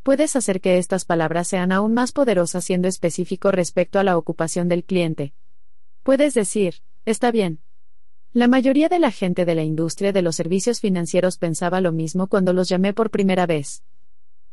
Puedes 0.02 0.34
hacer 0.34 0.62
que 0.62 0.78
estas 0.78 1.04
palabras 1.04 1.46
sean 1.46 1.72
aún 1.72 1.92
más 1.92 2.12
poderosas 2.12 2.64
siendo 2.64 2.88
específico 2.88 3.50
respecto 3.50 3.98
a 3.98 4.02
la 4.02 4.16
ocupación 4.16 4.66
del 4.66 4.82
cliente. 4.82 5.34
Puedes 6.04 6.32
decir, 6.32 6.76
está 7.04 7.32
bien. 7.32 7.58
La 8.32 8.48
mayoría 8.48 8.88
de 8.88 8.98
la 8.98 9.10
gente 9.10 9.44
de 9.44 9.56
la 9.56 9.62
industria 9.62 10.10
de 10.10 10.22
los 10.22 10.36
servicios 10.36 10.80
financieros 10.80 11.36
pensaba 11.36 11.82
lo 11.82 11.92
mismo 11.92 12.28
cuando 12.28 12.54
los 12.54 12.70
llamé 12.70 12.94
por 12.94 13.10
primera 13.10 13.44
vez. 13.44 13.82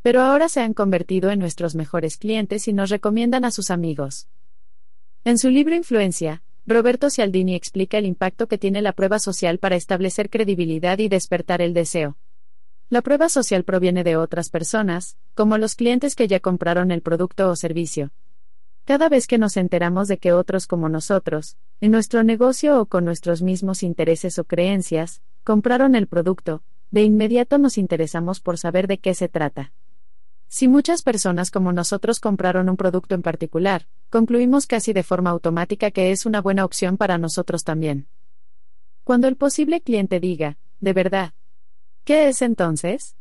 Pero 0.01 0.21
ahora 0.21 0.49
se 0.49 0.61
han 0.61 0.73
convertido 0.73 1.30
en 1.30 1.39
nuestros 1.39 1.75
mejores 1.75 2.17
clientes 2.17 2.67
y 2.67 2.73
nos 2.73 2.89
recomiendan 2.89 3.45
a 3.45 3.51
sus 3.51 3.69
amigos. 3.69 4.27
En 5.23 5.38
su 5.38 5.49
libro 5.49 5.75
Influencia, 5.75 6.41
Roberto 6.65 7.09
Cialdini 7.09 7.55
explica 7.55 7.97
el 7.97 8.05
impacto 8.05 8.47
que 8.47 8.57
tiene 8.57 8.81
la 8.81 8.93
prueba 8.93 9.19
social 9.19 9.59
para 9.59 9.75
establecer 9.75 10.30
credibilidad 10.30 10.97
y 10.99 11.09
despertar 11.09 11.61
el 11.61 11.73
deseo. 11.73 12.17
La 12.89 13.01
prueba 13.01 13.30
social 13.30 13.63
proviene 13.63 14.03
de 14.03 14.17
otras 14.17 14.49
personas, 14.49 15.17
como 15.33 15.57
los 15.57 15.75
clientes 15.75 16.15
que 16.15 16.27
ya 16.27 16.39
compraron 16.39 16.91
el 16.91 17.01
producto 17.01 17.49
o 17.49 17.55
servicio. 17.55 18.11
Cada 18.85 19.09
vez 19.09 19.27
que 19.27 19.38
nos 19.38 19.55
enteramos 19.57 20.07
de 20.07 20.17
que 20.17 20.33
otros 20.33 20.67
como 20.67 20.89
nosotros, 20.89 21.55
en 21.80 21.91
nuestro 21.91 22.23
negocio 22.23 22.81
o 22.81 22.88
con 22.88 23.05
nuestros 23.05 23.41
mismos 23.41 23.83
intereses 23.83 24.39
o 24.39 24.43
creencias, 24.43 25.21
compraron 25.43 25.95
el 25.95 26.07
producto, 26.07 26.63
de 26.89 27.03
inmediato 27.03 27.57
nos 27.59 27.77
interesamos 27.77 28.39
por 28.39 28.57
saber 28.57 28.88
de 28.88 28.97
qué 28.97 29.13
se 29.13 29.30
trata. 29.30 29.71
Si 30.53 30.67
muchas 30.67 31.01
personas 31.01 31.49
como 31.49 31.71
nosotros 31.71 32.19
compraron 32.19 32.67
un 32.67 32.75
producto 32.75 33.15
en 33.15 33.21
particular, 33.21 33.88
concluimos 34.09 34.67
casi 34.67 34.91
de 34.91 35.01
forma 35.01 35.30
automática 35.30 35.91
que 35.91 36.11
es 36.11 36.25
una 36.25 36.41
buena 36.41 36.65
opción 36.65 36.97
para 36.97 37.17
nosotros 37.17 37.63
también. 37.63 38.09
Cuando 39.05 39.30
el 39.30 39.38
posible 39.38 39.80
cliente 39.80 40.19
diga, 40.19 40.57
de 40.81 40.91
verdad, 40.91 41.33
¿Qué 42.03 42.27
es 42.27 42.41
entonces? 42.41 43.15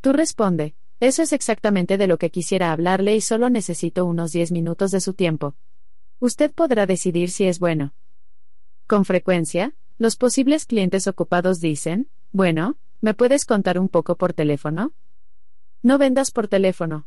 Tú 0.00 0.12
responde, 0.12 0.74
eso 0.98 1.22
es 1.22 1.32
exactamente 1.32 1.98
de 1.98 2.08
lo 2.08 2.18
que 2.18 2.30
quisiera 2.30 2.72
hablarle 2.72 3.14
y 3.14 3.20
solo 3.20 3.48
necesito 3.48 4.04
unos 4.04 4.32
10 4.32 4.50
minutos 4.50 4.90
de 4.90 5.00
su 5.00 5.14
tiempo. 5.14 5.54
Usted 6.18 6.50
podrá 6.50 6.84
decidir 6.84 7.30
si 7.30 7.44
es 7.44 7.60
bueno. 7.60 7.94
Con 8.88 9.04
frecuencia, 9.04 9.76
los 9.98 10.16
posibles 10.16 10.66
clientes 10.66 11.06
ocupados 11.06 11.60
dicen, 11.60 12.08
bueno, 12.32 12.76
¿me 13.00 13.14
puedes 13.14 13.44
contar 13.44 13.78
un 13.78 13.88
poco 13.88 14.16
por 14.16 14.32
teléfono? 14.32 14.92
No 15.82 15.98
vendas 15.98 16.30
por 16.30 16.48
teléfono. 16.48 17.06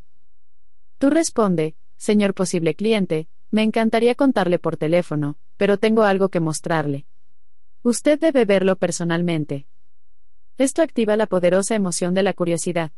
Tú 0.98 1.10
responde, 1.10 1.74
señor 1.96 2.34
posible 2.34 2.74
cliente, 2.74 3.28
me 3.50 3.62
encantaría 3.62 4.14
contarle 4.14 4.58
por 4.58 4.76
teléfono, 4.76 5.36
pero 5.56 5.78
tengo 5.78 6.04
algo 6.04 6.28
que 6.28 6.40
mostrarle. 6.40 7.06
Usted 7.82 8.18
debe 8.18 8.44
verlo 8.44 8.76
personalmente. 8.76 9.66
Esto 10.58 10.82
activa 10.82 11.16
la 11.16 11.26
poderosa 11.26 11.74
emoción 11.74 12.14
de 12.14 12.22
la 12.22 12.34
curiosidad. 12.34 12.92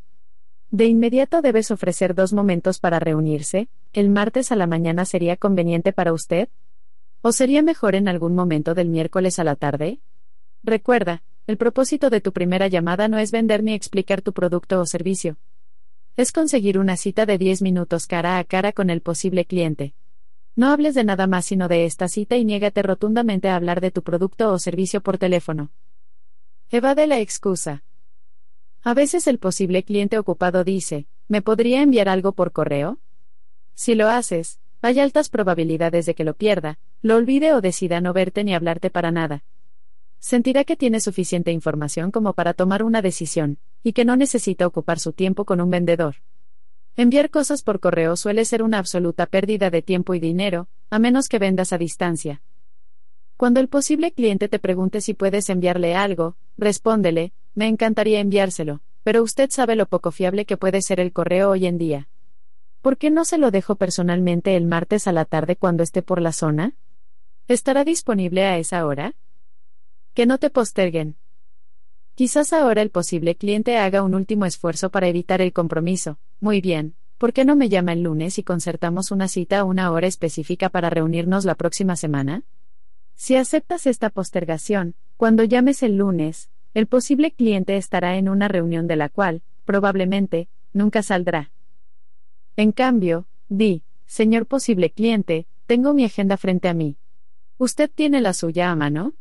De 0.70 0.86
inmediato 0.86 1.42
debes 1.42 1.70
ofrecer 1.70 2.14
dos 2.14 2.32
momentos 2.32 2.80
para 2.80 2.98
reunirse, 2.98 3.68
¿el 3.92 4.10
martes 4.10 4.50
a 4.52 4.56
la 4.56 4.66
mañana 4.66 5.04
sería 5.04 5.36
conveniente 5.36 5.92
para 5.92 6.12
usted? 6.12 6.48
¿O 7.20 7.30
sería 7.30 7.62
mejor 7.62 7.94
en 7.94 8.08
algún 8.08 8.34
momento 8.34 8.74
del 8.74 8.88
miércoles 8.88 9.38
a 9.38 9.44
la 9.44 9.54
tarde? 9.54 10.00
Recuerda, 10.64 11.22
el 11.46 11.56
propósito 11.56 12.10
de 12.10 12.20
tu 12.20 12.32
primera 12.32 12.68
llamada 12.68 13.06
no 13.08 13.18
es 13.18 13.30
vender 13.30 13.62
ni 13.62 13.74
explicar 13.74 14.22
tu 14.22 14.32
producto 14.32 14.80
o 14.80 14.86
servicio. 14.86 15.36
Es 16.14 16.30
conseguir 16.30 16.78
una 16.78 16.98
cita 16.98 17.24
de 17.24 17.38
10 17.38 17.62
minutos 17.62 18.06
cara 18.06 18.36
a 18.36 18.44
cara 18.44 18.72
con 18.72 18.90
el 18.90 19.00
posible 19.00 19.46
cliente. 19.46 19.94
No 20.54 20.68
hables 20.68 20.94
de 20.94 21.04
nada 21.04 21.26
más 21.26 21.46
sino 21.46 21.68
de 21.68 21.86
esta 21.86 22.06
cita 22.06 22.36
y 22.36 22.44
niégate 22.44 22.82
rotundamente 22.82 23.48
a 23.48 23.56
hablar 23.56 23.80
de 23.80 23.90
tu 23.90 24.02
producto 24.02 24.52
o 24.52 24.58
servicio 24.58 25.00
por 25.00 25.16
teléfono. 25.16 25.70
Evade 26.68 27.06
la 27.06 27.18
excusa. 27.18 27.82
A 28.82 28.92
veces 28.92 29.26
el 29.26 29.38
posible 29.38 29.84
cliente 29.84 30.18
ocupado 30.18 30.64
dice, 30.64 31.06
¿me 31.28 31.40
podría 31.40 31.80
enviar 31.80 32.10
algo 32.10 32.32
por 32.32 32.52
correo? 32.52 32.98
Si 33.72 33.94
lo 33.94 34.08
haces, 34.08 34.60
hay 34.82 35.00
altas 35.00 35.30
probabilidades 35.30 36.04
de 36.04 36.14
que 36.14 36.24
lo 36.24 36.34
pierda, 36.34 36.78
lo 37.00 37.16
olvide 37.16 37.54
o 37.54 37.62
decida 37.62 38.02
no 38.02 38.12
verte 38.12 38.44
ni 38.44 38.54
hablarte 38.54 38.90
para 38.90 39.12
nada. 39.12 39.44
Sentirá 40.18 40.64
que 40.64 40.76
tiene 40.76 41.00
suficiente 41.00 41.52
información 41.52 42.10
como 42.10 42.34
para 42.34 42.52
tomar 42.52 42.82
una 42.82 43.00
decisión, 43.00 43.58
y 43.82 43.92
que 43.92 44.04
no 44.04 44.16
necesita 44.16 44.66
ocupar 44.66 44.98
su 44.98 45.12
tiempo 45.12 45.44
con 45.44 45.60
un 45.60 45.70
vendedor. 45.70 46.16
Enviar 46.96 47.30
cosas 47.30 47.62
por 47.62 47.80
correo 47.80 48.16
suele 48.16 48.44
ser 48.44 48.62
una 48.62 48.78
absoluta 48.78 49.26
pérdida 49.26 49.70
de 49.70 49.82
tiempo 49.82 50.14
y 50.14 50.20
dinero, 50.20 50.68
a 50.90 50.98
menos 50.98 51.28
que 51.28 51.38
vendas 51.38 51.72
a 51.72 51.78
distancia. 51.78 52.42
Cuando 53.36 53.60
el 53.60 53.68
posible 53.68 54.12
cliente 54.12 54.48
te 54.48 54.58
pregunte 54.58 55.00
si 55.00 55.14
puedes 55.14 55.48
enviarle 55.48 55.94
algo, 55.94 56.36
respóndele, 56.58 57.32
me 57.54 57.66
encantaría 57.66 58.20
enviárselo, 58.20 58.82
pero 59.02 59.22
usted 59.22 59.50
sabe 59.50 59.74
lo 59.74 59.86
poco 59.86 60.10
fiable 60.10 60.44
que 60.44 60.56
puede 60.56 60.82
ser 60.82 61.00
el 61.00 61.12
correo 61.12 61.50
hoy 61.50 61.66
en 61.66 61.78
día. 61.78 62.08
¿Por 62.82 62.98
qué 62.98 63.10
no 63.10 63.24
se 63.24 63.38
lo 63.38 63.50
dejo 63.50 63.76
personalmente 63.76 64.56
el 64.56 64.66
martes 64.66 65.06
a 65.06 65.12
la 65.12 65.24
tarde 65.24 65.56
cuando 65.56 65.82
esté 65.82 66.02
por 66.02 66.20
la 66.20 66.32
zona? 66.32 66.74
¿Estará 67.48 67.84
disponible 67.84 68.44
a 68.44 68.58
esa 68.58 68.86
hora? 68.86 69.14
Que 70.14 70.26
no 70.26 70.38
te 70.38 70.50
posterguen. 70.50 71.16
Quizás 72.14 72.52
ahora 72.52 72.82
el 72.82 72.90
posible 72.90 73.36
cliente 73.36 73.78
haga 73.78 74.02
un 74.02 74.14
último 74.14 74.44
esfuerzo 74.44 74.90
para 74.90 75.08
evitar 75.08 75.40
el 75.40 75.52
compromiso. 75.52 76.18
Muy 76.40 76.60
bien, 76.60 76.94
¿por 77.16 77.32
qué 77.32 77.46
no 77.46 77.56
me 77.56 77.70
llama 77.70 77.94
el 77.94 78.02
lunes 78.02 78.38
y 78.38 78.42
concertamos 78.42 79.10
una 79.10 79.28
cita 79.28 79.60
a 79.60 79.64
una 79.64 79.90
hora 79.90 80.06
específica 80.06 80.68
para 80.68 80.90
reunirnos 80.90 81.46
la 81.46 81.54
próxima 81.54 81.96
semana? 81.96 82.42
Si 83.14 83.36
aceptas 83.36 83.86
esta 83.86 84.10
postergación, 84.10 84.94
cuando 85.16 85.44
llames 85.44 85.82
el 85.82 85.96
lunes, 85.96 86.50
el 86.74 86.86
posible 86.86 87.30
cliente 87.30 87.76
estará 87.76 88.16
en 88.16 88.28
una 88.28 88.48
reunión 88.48 88.86
de 88.86 88.96
la 88.96 89.08
cual, 89.08 89.42
probablemente, 89.64 90.48
nunca 90.74 91.02
saldrá. 91.02 91.50
En 92.56 92.72
cambio, 92.72 93.26
di, 93.48 93.84
señor 94.06 94.46
posible 94.46 94.90
cliente, 94.90 95.46
tengo 95.66 95.94
mi 95.94 96.04
agenda 96.04 96.36
frente 96.36 96.68
a 96.68 96.74
mí. 96.74 96.96
¿Usted 97.56 97.90
tiene 97.94 98.20
la 98.20 98.34
suya 98.34 98.70
a 98.70 98.76
mano? 98.76 99.14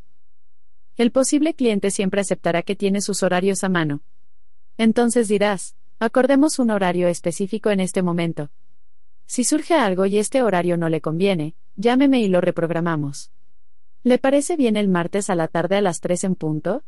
El 0.97 1.11
posible 1.11 1.53
cliente 1.53 1.89
siempre 1.89 2.21
aceptará 2.21 2.63
que 2.63 2.75
tiene 2.75 3.01
sus 3.01 3.23
horarios 3.23 3.63
a 3.63 3.69
mano. 3.69 4.01
Entonces 4.77 5.27
dirás, 5.27 5.75
acordemos 5.99 6.59
un 6.59 6.71
horario 6.71 7.07
específico 7.07 7.69
en 7.69 7.79
este 7.79 8.01
momento. 8.01 8.49
Si 9.25 9.43
surge 9.43 9.73
algo 9.73 10.05
y 10.05 10.17
este 10.17 10.43
horario 10.43 10.75
no 10.75 10.89
le 10.89 10.99
conviene, 10.99 11.55
llámeme 11.75 12.19
y 12.19 12.27
lo 12.27 12.41
reprogramamos. 12.41 13.31
¿Le 14.03 14.17
parece 14.17 14.57
bien 14.57 14.75
el 14.75 14.89
martes 14.89 15.29
a 15.29 15.35
la 15.35 15.47
tarde 15.47 15.77
a 15.77 15.81
las 15.81 16.01
3 16.01 16.25
en 16.25 16.35
punto? 16.35 16.83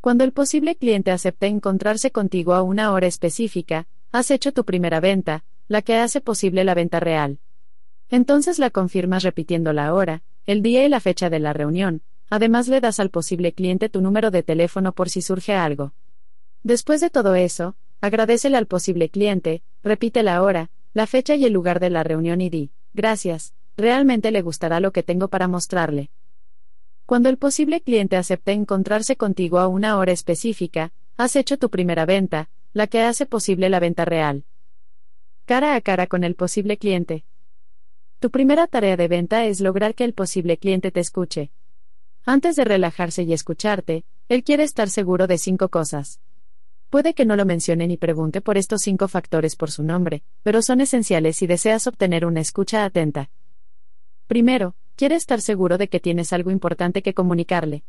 Cuando 0.00 0.22
el 0.24 0.32
posible 0.32 0.76
cliente 0.76 1.10
acepte 1.10 1.46
encontrarse 1.46 2.10
contigo 2.10 2.54
a 2.54 2.62
una 2.62 2.92
hora 2.92 3.06
específica, 3.06 3.86
has 4.12 4.30
hecho 4.30 4.52
tu 4.52 4.64
primera 4.64 5.00
venta, 5.00 5.44
la 5.66 5.82
que 5.82 5.96
hace 5.96 6.20
posible 6.20 6.64
la 6.64 6.74
venta 6.74 7.00
real. 7.00 7.38
Entonces 8.08 8.58
la 8.58 8.70
confirmas 8.70 9.22
repitiendo 9.22 9.72
la 9.72 9.92
hora, 9.94 10.22
el 10.46 10.62
día 10.62 10.84
y 10.84 10.88
la 10.88 11.00
fecha 11.00 11.30
de 11.30 11.38
la 11.38 11.52
reunión, 11.52 12.02
además 12.30 12.68
le 12.68 12.80
das 12.80 13.00
al 13.00 13.10
posible 13.10 13.52
cliente 13.52 13.88
tu 13.88 14.00
número 14.00 14.30
de 14.30 14.42
teléfono 14.42 14.92
por 14.92 15.10
si 15.10 15.20
surge 15.20 15.54
algo. 15.54 15.92
Después 16.62 17.00
de 17.00 17.10
todo 17.10 17.34
eso, 17.34 17.74
agradecele 18.00 18.56
al 18.56 18.66
posible 18.66 19.10
cliente, 19.10 19.62
repite 19.82 20.22
la 20.22 20.42
hora, 20.42 20.70
la 20.94 21.06
fecha 21.06 21.34
y 21.34 21.44
el 21.44 21.52
lugar 21.52 21.80
de 21.80 21.90
la 21.90 22.02
reunión 22.04 22.40
y 22.40 22.48
di, 22.48 22.70
gracias, 22.94 23.52
realmente 23.76 24.30
le 24.30 24.42
gustará 24.42 24.80
lo 24.80 24.92
que 24.92 25.02
tengo 25.02 25.28
para 25.28 25.48
mostrarle. 25.48 26.10
Cuando 27.06 27.28
el 27.28 27.38
posible 27.38 27.80
cliente 27.80 28.16
acepte 28.16 28.52
encontrarse 28.52 29.16
contigo 29.16 29.58
a 29.58 29.66
una 29.66 29.98
hora 29.98 30.12
específica, 30.12 30.92
has 31.16 31.34
hecho 31.34 31.58
tu 31.58 31.68
primera 31.68 32.06
venta, 32.06 32.48
la 32.72 32.86
que 32.86 33.00
hace 33.00 33.26
posible 33.26 33.68
la 33.68 33.80
venta 33.80 34.04
real. 34.04 34.44
Cara 35.44 35.74
a 35.74 35.80
cara 35.80 36.06
con 36.06 36.22
el 36.22 36.36
posible 36.36 36.78
cliente. 36.78 37.24
Tu 38.20 38.30
primera 38.30 38.68
tarea 38.68 38.96
de 38.96 39.08
venta 39.08 39.44
es 39.46 39.60
lograr 39.60 39.96
que 39.96 40.04
el 40.04 40.14
posible 40.14 40.58
cliente 40.58 40.92
te 40.92 41.00
escuche. 41.00 41.50
Antes 42.24 42.56
de 42.56 42.64
relajarse 42.64 43.22
y 43.22 43.32
escucharte, 43.32 44.04
él 44.28 44.44
quiere 44.44 44.62
estar 44.62 44.90
seguro 44.90 45.26
de 45.26 45.38
cinco 45.38 45.68
cosas. 45.68 46.20
Puede 46.90 47.14
que 47.14 47.24
no 47.24 47.36
lo 47.36 47.44
mencione 47.44 47.86
ni 47.86 47.96
pregunte 47.96 48.40
por 48.40 48.58
estos 48.58 48.82
cinco 48.82 49.08
factores 49.08 49.56
por 49.56 49.70
su 49.70 49.82
nombre, 49.82 50.22
pero 50.42 50.60
son 50.60 50.80
esenciales 50.80 51.36
si 51.36 51.46
deseas 51.46 51.86
obtener 51.86 52.26
una 52.26 52.40
escucha 52.40 52.84
atenta. 52.84 53.30
Primero, 54.26 54.74
quiere 54.96 55.14
estar 55.14 55.40
seguro 55.40 55.78
de 55.78 55.88
que 55.88 56.00
tienes 56.00 56.32
algo 56.32 56.50
importante 56.50 57.02
que 57.02 57.14
comunicarle. 57.14 57.84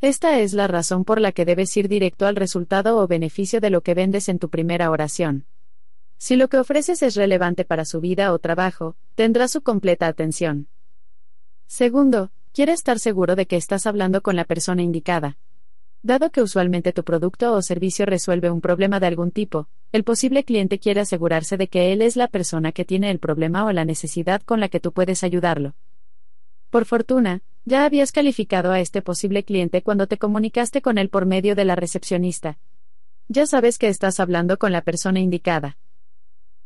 Esta 0.00 0.38
es 0.40 0.52
la 0.52 0.66
razón 0.66 1.04
por 1.04 1.20
la 1.20 1.32
que 1.32 1.44
debes 1.44 1.74
ir 1.76 1.88
directo 1.88 2.26
al 2.26 2.36
resultado 2.36 2.98
o 2.98 3.06
beneficio 3.06 3.60
de 3.60 3.70
lo 3.70 3.80
que 3.80 3.94
vendes 3.94 4.28
en 4.28 4.38
tu 4.38 4.50
primera 4.50 4.90
oración. 4.90 5.46
Si 6.18 6.36
lo 6.36 6.48
que 6.48 6.58
ofreces 6.58 7.02
es 7.02 7.14
relevante 7.16 7.64
para 7.64 7.84
su 7.84 8.00
vida 8.00 8.32
o 8.32 8.38
trabajo, 8.38 8.96
tendrá 9.14 9.48
su 9.48 9.62
completa 9.62 10.06
atención. 10.06 10.68
Segundo, 11.66 12.30
quiere 12.54 12.72
estar 12.72 13.00
seguro 13.00 13.34
de 13.34 13.46
que 13.46 13.56
estás 13.56 13.84
hablando 13.84 14.22
con 14.22 14.36
la 14.36 14.44
persona 14.44 14.80
indicada. 14.80 15.36
Dado 16.04 16.30
que 16.30 16.40
usualmente 16.40 16.92
tu 16.92 17.02
producto 17.02 17.52
o 17.52 17.60
servicio 17.62 18.06
resuelve 18.06 18.48
un 18.48 18.60
problema 18.60 19.00
de 19.00 19.08
algún 19.08 19.32
tipo, 19.32 19.66
el 19.90 20.04
posible 20.04 20.44
cliente 20.44 20.78
quiere 20.78 21.00
asegurarse 21.00 21.56
de 21.56 21.66
que 21.66 21.92
él 21.92 22.00
es 22.00 22.14
la 22.14 22.28
persona 22.28 22.70
que 22.70 22.84
tiene 22.84 23.10
el 23.10 23.18
problema 23.18 23.64
o 23.64 23.72
la 23.72 23.84
necesidad 23.84 24.40
con 24.42 24.60
la 24.60 24.68
que 24.68 24.78
tú 24.78 24.92
puedes 24.92 25.24
ayudarlo. 25.24 25.74
Por 26.70 26.84
fortuna, 26.84 27.42
ya 27.64 27.84
habías 27.84 28.12
calificado 28.12 28.70
a 28.70 28.78
este 28.78 29.02
posible 29.02 29.42
cliente 29.42 29.82
cuando 29.82 30.06
te 30.06 30.16
comunicaste 30.16 30.80
con 30.80 30.96
él 30.96 31.08
por 31.08 31.26
medio 31.26 31.56
de 31.56 31.64
la 31.64 31.74
recepcionista. 31.74 32.58
Ya 33.26 33.46
sabes 33.46 33.78
que 33.78 33.88
estás 33.88 34.20
hablando 34.20 34.58
con 34.58 34.70
la 34.70 34.82
persona 34.82 35.18
indicada. 35.18 35.76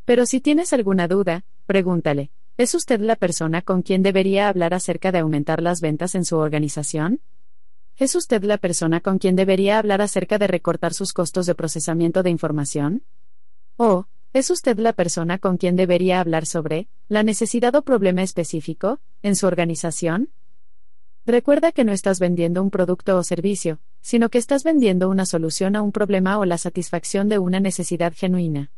Pero 0.04 0.26
si 0.26 0.42
tienes 0.42 0.74
alguna 0.74 1.08
duda, 1.08 1.46
pregúntale, 1.64 2.30
¿es 2.58 2.74
usted 2.74 3.00
la 3.00 3.14
persona 3.14 3.62
con 3.62 3.82
quien 3.82 4.02
debería 4.02 4.48
hablar 4.48 4.74
acerca 4.74 5.12
de 5.12 5.20
aumentar 5.20 5.62
las 5.62 5.80
ventas 5.80 6.16
en 6.16 6.24
su 6.24 6.36
organización? 6.36 7.20
¿Es 7.96 8.16
usted 8.16 8.42
la 8.42 8.58
persona 8.58 9.00
con 9.00 9.18
quien 9.18 9.36
debería 9.36 9.78
hablar 9.78 10.02
acerca 10.02 10.38
de 10.38 10.48
recortar 10.48 10.92
sus 10.92 11.12
costos 11.12 11.46
de 11.46 11.54
procesamiento 11.54 12.24
de 12.24 12.30
información? 12.30 13.04
¿O, 13.76 14.06
es 14.32 14.50
usted 14.50 14.76
la 14.78 14.92
persona 14.92 15.38
con 15.38 15.56
quien 15.56 15.76
debería 15.76 16.18
hablar 16.18 16.46
sobre 16.46 16.88
la 17.08 17.22
necesidad 17.22 17.76
o 17.76 17.82
problema 17.82 18.24
específico 18.24 18.98
en 19.22 19.36
su 19.36 19.46
organización? 19.46 20.30
Recuerda 21.24 21.70
que 21.70 21.84
no 21.84 21.92
estás 21.92 22.18
vendiendo 22.18 22.60
un 22.60 22.70
producto 22.70 23.16
o 23.16 23.22
servicio, 23.22 23.78
sino 24.00 24.30
que 24.30 24.38
estás 24.38 24.64
vendiendo 24.64 25.08
una 25.08 25.26
solución 25.26 25.76
a 25.76 25.82
un 25.82 25.92
problema 25.92 26.38
o 26.38 26.44
la 26.44 26.58
satisfacción 26.58 27.28
de 27.28 27.38
una 27.38 27.60
necesidad 27.60 28.12
genuina. 28.16 28.72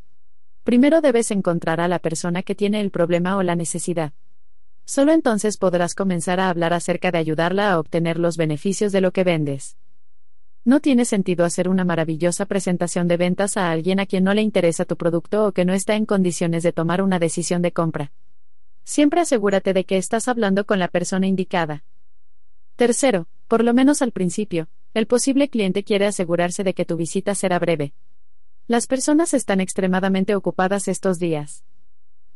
Primero 0.70 1.00
debes 1.00 1.32
encontrar 1.32 1.81
a 1.81 1.89
la 1.89 1.99
persona 1.99 2.44
que 2.44 2.55
tiene 2.55 2.81
el 2.81 2.92
problema 2.92 3.36
o 3.36 3.42
la 3.42 3.57
necesidad. 3.57 4.12
Solo 4.84 5.10
entonces 5.10 5.57
podrás 5.57 5.97
comenzar 5.97 6.39
a 6.39 6.49
hablar 6.49 6.73
acerca 6.74 7.10
de 7.10 7.18
ayudarla 7.18 7.73
a 7.73 7.81
obtener 7.81 8.20
los 8.20 8.36
beneficios 8.36 8.92
de 8.92 9.00
lo 9.00 9.10
que 9.10 9.24
vendes. 9.24 9.76
No 10.65 10.78
tiene 10.78 11.07
sentido 11.07 11.44
hacer 11.44 11.68
una 11.68 11.84
maravillosa 11.84 12.47
presentación 12.47 13.08
de 13.08 13.16
ventas 13.16 13.57
a 13.57 13.73
alguien 13.73 13.99
a 13.99 14.07
quien 14.07 14.23
no 14.23 14.32
le 14.32 14.42
interesa 14.42 14.84
tu 14.84 14.97
producto 14.97 15.44
o 15.44 15.50
que 15.50 15.65
no 15.65 15.73
está 15.73 15.97
en 15.97 16.07
condiciones 16.07 16.62
de 16.62 16.73
tomar 16.73 17.02
una 17.02 17.18
decisión 17.18 17.62
de 17.62 17.73
compra. 17.73 18.12
Siempre 18.84 19.23
asegúrate 19.23 19.73
de 19.73 19.84
que 19.84 19.97
estás 19.97 20.28
hablando 20.28 20.66
con 20.66 20.78
la 20.78 20.86
persona 20.86 21.26
indicada. 21.26 21.82
Tercero, 22.76 23.26
por 23.49 23.65
lo 23.65 23.74
menos 23.74 24.02
al 24.02 24.12
principio, 24.12 24.68
el 24.94 25.08
posible 25.08 25.49
cliente 25.49 25.82
quiere 25.82 26.07
asegurarse 26.07 26.62
de 26.62 26.74
que 26.74 26.84
tu 26.84 26.97
visita 26.97 27.34
será 27.34 27.58
breve. 27.58 27.92
Las 28.70 28.86
personas 28.86 29.34
están 29.34 29.60
extremadamente 29.60 30.36
ocupadas 30.36 30.86
estos 30.86 31.18
días. 31.18 31.65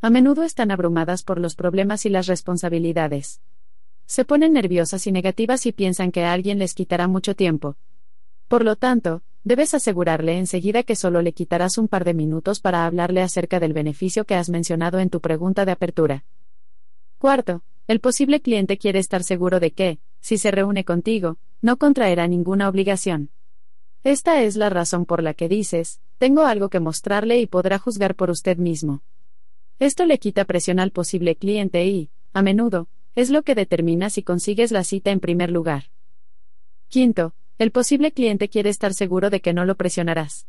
A 0.01 0.11
menudo 0.11 0.43
están 0.43 0.73
abrumadas 0.73 1.23
por 1.23 1.39
los 1.39 1.55
problemas 1.55 2.07
y 2.07 2.09
las 2.09 2.27
responsabilidades. 2.27 3.41
Se 4.07 4.25
ponen 4.25 4.53
nerviosas 4.53 5.07
y 5.07 5.13
negativas 5.13 5.65
y 5.65 5.71
piensan 5.71 6.11
que 6.11 6.25
alguien 6.25 6.59
les 6.59 6.75
quitará 6.75 7.07
mucho 7.07 7.37
tiempo. 7.37 7.77
Por 8.49 8.65
lo 8.65 8.75
tanto, 8.75 9.23
debes 9.45 9.75
asegurarle 9.75 10.37
enseguida 10.37 10.83
que 10.83 10.97
solo 10.97 11.23
le 11.23 11.35
quitarás 11.35 11.79
un 11.79 11.87
par 11.87 12.03
de 12.03 12.15
minutos 12.15 12.59
para 12.59 12.85
hablarle 12.85 13.23
acerca 13.23 13.61
del 13.61 13.73
beneficio 13.73 14.25
que 14.25 14.35
has 14.35 14.51
mencionado 14.51 14.99
en 14.99 15.11
tu 15.11 15.21
pregunta 15.21 15.65
de 15.65 15.71
apertura. 15.71 16.25
Cuarto, 17.19 17.63
el 17.87 18.01
posible 18.01 18.41
cliente 18.41 18.77
quiere 18.77 18.99
estar 18.99 19.23
seguro 19.23 19.61
de 19.61 19.71
que, 19.71 20.01
si 20.19 20.37
se 20.37 20.51
reúne 20.51 20.85
contigo, 20.85 21.37
no 21.63 21.77
contraerá 21.77 22.27
ninguna 22.27 22.69
obligación. 22.69 23.31
Esta 24.05 24.43
es 24.43 24.57
la 24.57 24.69
razón 24.69 25.07
por 25.07 25.23
la 25.23 25.33
que 25.33 25.49
dices, 25.49 25.99
tengo 26.19 26.43
algo 26.43 26.69
que 26.69 26.79
mostrarle 26.79 27.41
y 27.41 27.47
podrá 27.47 27.79
juzgar 27.79 28.15
por 28.15 28.29
usted 28.29 28.59
mismo. 28.59 29.03
Esto 29.79 30.05
le 30.05 30.19
quita 30.19 30.45
presión 30.45 30.79
al 30.79 30.91
posible 30.91 31.37
cliente 31.37 31.87
y, 31.87 32.11
a 32.35 32.43
menudo, 32.43 32.87
es 33.15 33.31
lo 33.31 33.43
que 33.43 33.55
determina 33.55 34.11
si 34.11 34.23
consigues 34.23 34.73
la 34.73 34.85
cita 34.85 35.11
en 35.11 35.21
primer 35.21 35.51
lugar. 35.51 35.85
Quinto, 36.89 37.35
el 37.57 37.71
posible 37.71 38.13
cliente 38.13 38.51
quiere 38.51 38.69
estar 38.69 38.93
seguro 38.93 39.31
de 39.31 39.41
que 39.41 39.55
no 39.55 39.65
lo 39.65 39.75
presionarás. 39.75 40.47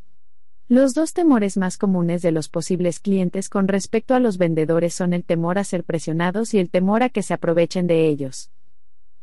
Los 0.68 0.94
dos 0.94 1.14
temores 1.14 1.56
más 1.56 1.78
comunes 1.78 2.22
de 2.22 2.34
los 2.34 2.50
posibles 2.50 3.00
clientes 3.00 3.48
con 3.48 3.70
respecto 3.70 4.16
a 4.16 4.20
los 4.20 4.38
vendedores 4.38 4.94
son 4.94 5.14
el 5.14 5.24
temor 5.24 5.60
a 5.60 5.64
ser 5.64 5.86
presionados 5.86 6.54
y 6.54 6.60
el 6.60 6.70
temor 6.70 7.04
a 7.04 7.10
que 7.10 7.24
se 7.24 7.34
aprovechen 7.34 7.88
de 7.88 8.10
ellos. 8.10 8.52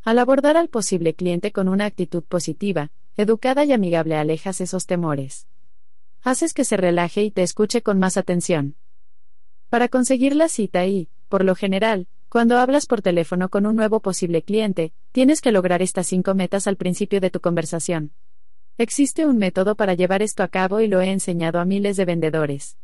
Al 0.03 0.17
abordar 0.17 0.57
al 0.57 0.69
posible 0.69 1.13
cliente 1.13 1.51
con 1.51 1.69
una 1.69 1.85
actitud 1.85 2.23
positiva, 2.23 2.89
educada 3.17 3.63
y 3.65 3.73
amigable 3.73 4.15
alejas 4.15 4.61
esos 4.61 4.85
temores. 4.85 5.47
Haces 6.21 6.53
que 6.53 6.65
se 6.65 6.77
relaje 6.77 7.23
y 7.23 7.31
te 7.31 7.43
escuche 7.43 7.81
con 7.81 7.99
más 7.99 8.17
atención. 8.17 8.75
Para 9.69 9.87
conseguir 9.87 10.35
la 10.35 10.49
cita 10.49 10.85
y, 10.85 11.09
por 11.29 11.43
lo 11.43 11.55
general, 11.55 12.07
cuando 12.29 12.57
hablas 12.57 12.87
por 12.87 13.01
teléfono 13.01 13.49
con 13.49 13.65
un 13.67 13.75
nuevo 13.75 13.99
posible 13.99 14.41
cliente, 14.41 14.93
tienes 15.11 15.41
que 15.41 15.51
lograr 15.51 15.81
estas 15.81 16.07
cinco 16.07 16.33
metas 16.33 16.65
al 16.65 16.77
principio 16.77 17.21
de 17.21 17.29
tu 17.29 17.39
conversación. 17.39 18.11
Existe 18.79 19.27
un 19.27 19.37
método 19.37 19.75
para 19.75 19.93
llevar 19.93 20.23
esto 20.23 20.41
a 20.41 20.47
cabo 20.47 20.79
y 20.79 20.87
lo 20.87 20.99
he 20.99 21.11
enseñado 21.11 21.59
a 21.59 21.65
miles 21.65 21.95
de 21.95 22.05
vendedores. 22.05 22.77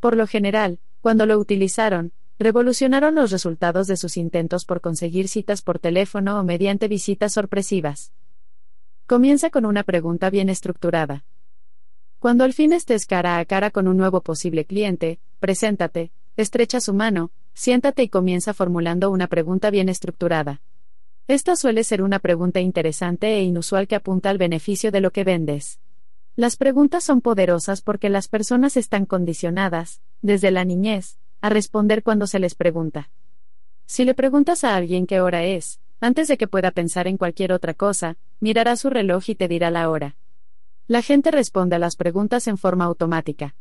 Por 0.00 0.16
lo 0.16 0.26
general, 0.26 0.80
cuando 1.00 1.24
lo 1.24 1.38
utilizaron, 1.38 2.12
revolucionaron 2.38 3.14
los 3.14 3.30
resultados 3.30 3.86
de 3.86 3.96
sus 3.96 4.18
intentos 4.18 4.66
por 4.66 4.82
conseguir 4.82 5.28
citas 5.28 5.62
por 5.62 5.78
teléfono 5.78 6.38
o 6.38 6.44
mediante 6.44 6.88
visitas 6.88 7.32
sorpresivas. 7.32 8.12
Comienza 9.06 9.50
con 9.50 9.66
una 9.66 9.82
pregunta 9.82 10.30
bien 10.30 10.48
estructurada. 10.48 11.26
Cuando 12.18 12.42
al 12.42 12.54
fin 12.54 12.72
estés 12.72 13.04
cara 13.04 13.38
a 13.38 13.44
cara 13.44 13.70
con 13.70 13.86
un 13.86 13.98
nuevo 13.98 14.22
posible 14.22 14.64
cliente, 14.64 15.20
preséntate, 15.40 16.10
estrecha 16.38 16.80
su 16.80 16.94
mano, 16.94 17.30
siéntate 17.52 18.02
y 18.02 18.08
comienza 18.08 18.54
formulando 18.54 19.10
una 19.10 19.26
pregunta 19.26 19.68
bien 19.68 19.90
estructurada. 19.90 20.62
Esta 21.28 21.54
suele 21.54 21.84
ser 21.84 22.00
una 22.00 22.18
pregunta 22.18 22.60
interesante 22.60 23.36
e 23.36 23.42
inusual 23.42 23.88
que 23.88 23.96
apunta 23.96 24.30
al 24.30 24.38
beneficio 24.38 24.90
de 24.90 25.02
lo 25.02 25.10
que 25.10 25.22
vendes. 25.22 25.80
Las 26.34 26.56
preguntas 26.56 27.04
son 27.04 27.20
poderosas 27.20 27.82
porque 27.82 28.08
las 28.08 28.28
personas 28.28 28.78
están 28.78 29.04
condicionadas, 29.04 30.00
desde 30.22 30.50
la 30.50 30.64
niñez, 30.64 31.18
a 31.42 31.50
responder 31.50 32.02
cuando 32.02 32.26
se 32.26 32.38
les 32.38 32.54
pregunta. 32.54 33.10
Si 33.84 34.06
le 34.06 34.14
preguntas 34.14 34.64
a 34.64 34.74
alguien 34.74 35.06
qué 35.06 35.20
hora 35.20 35.44
es, 35.44 35.78
antes 36.00 36.28
de 36.28 36.36
que 36.36 36.48
pueda 36.48 36.70
pensar 36.70 37.06
en 37.06 37.16
cualquier 37.16 37.52
otra 37.52 37.74
cosa, 37.74 38.16
mirará 38.40 38.76
su 38.76 38.90
reloj 38.90 39.28
y 39.28 39.34
te 39.34 39.48
dirá 39.48 39.70
la 39.70 39.88
hora. 39.88 40.16
La 40.86 41.00
gente 41.00 41.30
responde 41.30 41.76
a 41.76 41.78
las 41.78 41.96
preguntas 41.96 42.46
en 42.46 42.58
forma 42.58 42.84
automática. 42.84 43.54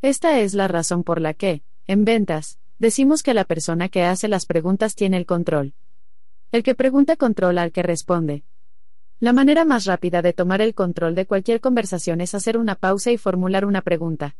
Esta 0.00 0.40
es 0.40 0.54
la 0.54 0.66
razón 0.66 1.04
por 1.04 1.20
la 1.20 1.34
que, 1.34 1.62
en 1.86 2.04
ventas, 2.04 2.58
decimos 2.80 3.22
que 3.22 3.34
la 3.34 3.44
persona 3.44 3.88
que 3.88 4.02
hace 4.02 4.26
las 4.26 4.46
preguntas 4.46 4.96
tiene 4.96 5.16
el 5.16 5.26
control. 5.26 5.74
El 6.50 6.64
que 6.64 6.74
pregunta 6.74 7.16
controla 7.16 7.62
al 7.62 7.70
que 7.70 7.82
responde. 7.82 8.42
La 9.20 9.32
manera 9.32 9.64
más 9.64 9.84
rápida 9.84 10.20
de 10.20 10.32
tomar 10.32 10.60
el 10.60 10.74
control 10.74 11.14
de 11.14 11.26
cualquier 11.26 11.60
conversación 11.60 12.20
es 12.20 12.34
hacer 12.34 12.58
una 12.58 12.74
pausa 12.74 13.12
y 13.12 13.18
formular 13.18 13.64
una 13.64 13.80
pregunta. 13.80 14.34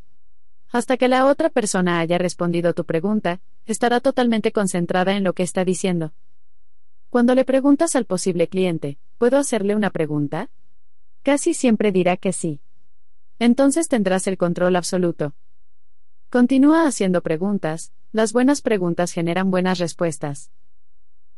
Hasta 0.72 0.96
que 0.96 1.06
la 1.06 1.26
otra 1.26 1.50
persona 1.50 2.00
haya 2.00 2.18
respondido 2.18 2.74
tu 2.74 2.84
pregunta, 2.84 3.40
estará 3.66 4.00
totalmente 4.00 4.50
concentrada 4.50 5.14
en 5.14 5.22
lo 5.22 5.34
que 5.34 5.44
está 5.44 5.64
diciendo. 5.64 6.12
Cuando 7.12 7.34
le 7.34 7.44
preguntas 7.44 7.94
al 7.94 8.06
posible 8.06 8.48
cliente, 8.48 8.96
¿puedo 9.18 9.36
hacerle 9.36 9.76
una 9.76 9.90
pregunta? 9.90 10.48
Casi 11.22 11.52
siempre 11.52 11.92
dirá 11.92 12.16
que 12.16 12.32
sí. 12.32 12.62
Entonces 13.38 13.88
tendrás 13.88 14.26
el 14.28 14.38
control 14.38 14.76
absoluto. 14.76 15.34
Continúa 16.30 16.86
haciendo 16.86 17.20
preguntas, 17.20 17.92
las 18.12 18.32
buenas 18.32 18.62
preguntas 18.62 19.12
generan 19.12 19.50
buenas 19.50 19.78
respuestas. 19.78 20.52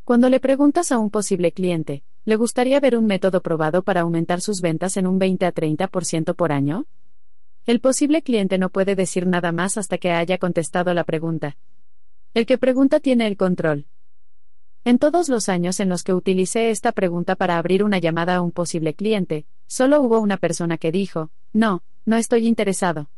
Cuando 0.04 0.28
le 0.28 0.38
preguntas 0.38 0.92
a 0.92 0.98
un 0.98 1.10
posible 1.10 1.50
cliente, 1.50 2.04
¿le 2.24 2.36
gustaría 2.36 2.78
ver 2.78 2.96
un 2.96 3.06
método 3.06 3.42
probado 3.42 3.82
para 3.82 4.02
aumentar 4.02 4.40
sus 4.42 4.60
ventas 4.60 4.96
en 4.96 5.08
un 5.08 5.18
20 5.18 5.44
a 5.44 5.52
30% 5.52 6.36
por 6.36 6.52
año? 6.52 6.86
El 7.66 7.80
posible 7.80 8.22
cliente 8.22 8.58
no 8.58 8.68
puede 8.68 8.94
decir 8.94 9.26
nada 9.26 9.50
más 9.50 9.76
hasta 9.76 9.98
que 9.98 10.12
haya 10.12 10.38
contestado 10.38 10.94
la 10.94 11.02
pregunta. 11.02 11.56
El 12.32 12.46
que 12.46 12.58
pregunta 12.58 13.00
tiene 13.00 13.26
el 13.26 13.36
control. 13.36 13.88
En 14.86 14.98
todos 14.98 15.30
los 15.30 15.48
años 15.48 15.80
en 15.80 15.88
los 15.88 16.02
que 16.02 16.12
utilicé 16.12 16.68
esta 16.68 16.92
pregunta 16.92 17.36
para 17.36 17.56
abrir 17.56 17.82
una 17.82 17.98
llamada 17.98 18.36
a 18.36 18.42
un 18.42 18.52
posible 18.52 18.92
cliente, 18.92 19.46
solo 19.66 20.02
hubo 20.02 20.20
una 20.20 20.36
persona 20.36 20.76
que 20.76 20.92
dijo, 20.92 21.30
no, 21.54 21.82
no 22.04 22.16
estoy 22.16 22.46
interesado. 22.46 23.08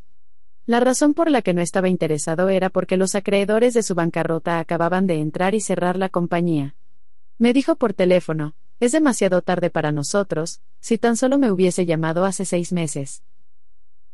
La 0.64 0.78
razón 0.78 1.12
por 1.12 1.28
la 1.28 1.42
que 1.42 1.54
no 1.54 1.60
estaba 1.60 1.88
interesado 1.88 2.50
era 2.50 2.70
porque 2.70 2.96
los 2.96 3.16
acreedores 3.16 3.74
de 3.74 3.82
su 3.82 3.96
bancarrota 3.96 4.60
acababan 4.60 5.08
de 5.08 5.20
entrar 5.20 5.56
y 5.56 5.60
cerrar 5.60 5.96
la 5.96 6.08
compañía. 6.08 6.76
Me 7.36 7.52
dijo 7.52 7.74
por 7.74 7.94
teléfono, 7.94 8.54
es 8.78 8.92
demasiado 8.92 9.42
tarde 9.42 9.68
para 9.68 9.90
nosotros, 9.90 10.60
si 10.78 10.98
tan 10.98 11.16
solo 11.16 11.36
me 11.36 11.50
hubiese 11.50 11.84
llamado 11.84 12.24
hace 12.24 12.44
seis 12.44 12.72
meses. 12.72 13.24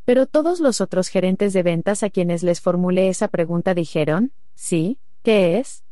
Pero 0.07 0.27
todos 0.27 0.61
los 0.61 0.81
otros 0.81 1.09
gerentes 1.09 1.53
de 1.53 1.63
ventas 1.63 2.03
a 2.03 2.09
quienes 2.09 2.43
les 2.43 2.63
formulé 2.63 3.11
esa 3.11 3.29
pregunta 3.29 3.75
dijeron, 3.75 4.33
sí, 4.55 4.99
¿qué 5.23 5.59
es? 5.59 5.85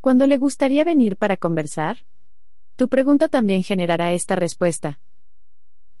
¿Cuándo 0.00 0.28
le 0.28 0.38
gustaría 0.38 0.84
venir 0.84 1.16
para 1.16 1.36
conversar? 1.36 1.98
Tu 2.76 2.88
pregunta 2.88 3.28
también 3.28 3.64
generará 3.64 4.12
esta 4.12 4.36
respuesta. 4.36 5.00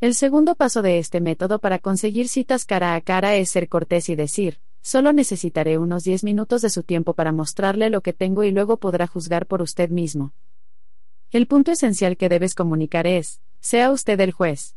El 0.00 0.14
segundo 0.14 0.54
paso 0.54 0.82
de 0.82 1.00
este 1.00 1.20
método 1.20 1.58
para 1.58 1.80
conseguir 1.80 2.28
citas 2.28 2.64
cara 2.64 2.94
a 2.94 3.00
cara 3.00 3.34
es 3.34 3.50
ser 3.50 3.68
cortés 3.68 4.08
y 4.08 4.14
decir, 4.14 4.60
solo 4.82 5.12
necesitaré 5.12 5.78
unos 5.78 6.04
10 6.04 6.22
minutos 6.22 6.62
de 6.62 6.70
su 6.70 6.84
tiempo 6.84 7.14
para 7.14 7.32
mostrarle 7.32 7.90
lo 7.90 8.00
que 8.00 8.12
tengo 8.12 8.44
y 8.44 8.52
luego 8.52 8.76
podrá 8.76 9.08
juzgar 9.08 9.46
por 9.46 9.62
usted 9.62 9.90
mismo. 9.90 10.32
El 11.32 11.48
punto 11.48 11.72
esencial 11.72 12.16
que 12.16 12.28
debes 12.28 12.54
comunicar 12.54 13.08
es, 13.08 13.40
sea 13.58 13.90
usted 13.90 14.20
el 14.20 14.30
juez. 14.30 14.76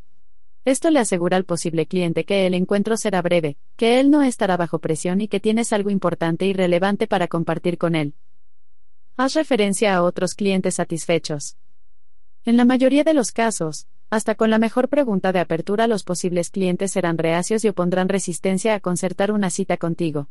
Esto 0.66 0.90
le 0.90 1.00
asegura 1.00 1.38
al 1.38 1.46
posible 1.46 1.86
cliente 1.86 2.26
que 2.26 2.48
el 2.48 2.56
encuentro 2.56 2.98
será 2.98 3.22
breve, 3.22 3.58
que 3.76 4.00
él 4.00 4.10
no 4.10 4.24
estará 4.24 4.58
bajo 4.58 4.80
presión 4.80 5.22
y 5.22 5.28
que 5.28 5.40
tienes 5.40 5.72
algo 5.74 5.92
importante 5.92 6.48
y 6.48 6.54
relevante 6.54 7.06
para 7.06 7.28
compartir 7.28 7.78
con 7.78 7.94
él. 7.94 8.16
Haz 9.24 9.36
referencia 9.36 9.96
a 9.96 10.02
otros 10.02 10.34
clientes 10.34 10.74
satisfechos. 10.74 11.56
En 12.44 12.58
la 12.58 12.66
mayoría 12.66 13.04
de 13.04 13.14
los 13.14 13.32
casos, 13.32 13.86
hasta 14.10 14.34
con 14.34 14.50
la 14.50 14.58
mejor 14.58 14.90
pregunta 14.90 15.32
de 15.32 15.40
apertura 15.40 15.86
los 15.86 16.04
posibles 16.04 16.50
clientes 16.50 16.94
serán 16.94 17.20
reacios 17.20 17.64
y 17.64 17.68
opondrán 17.68 18.10
resistencia 18.10 18.74
a 18.74 18.80
concertar 18.80 19.32
una 19.32 19.52
cita 19.52 19.78
contigo. 19.78 20.28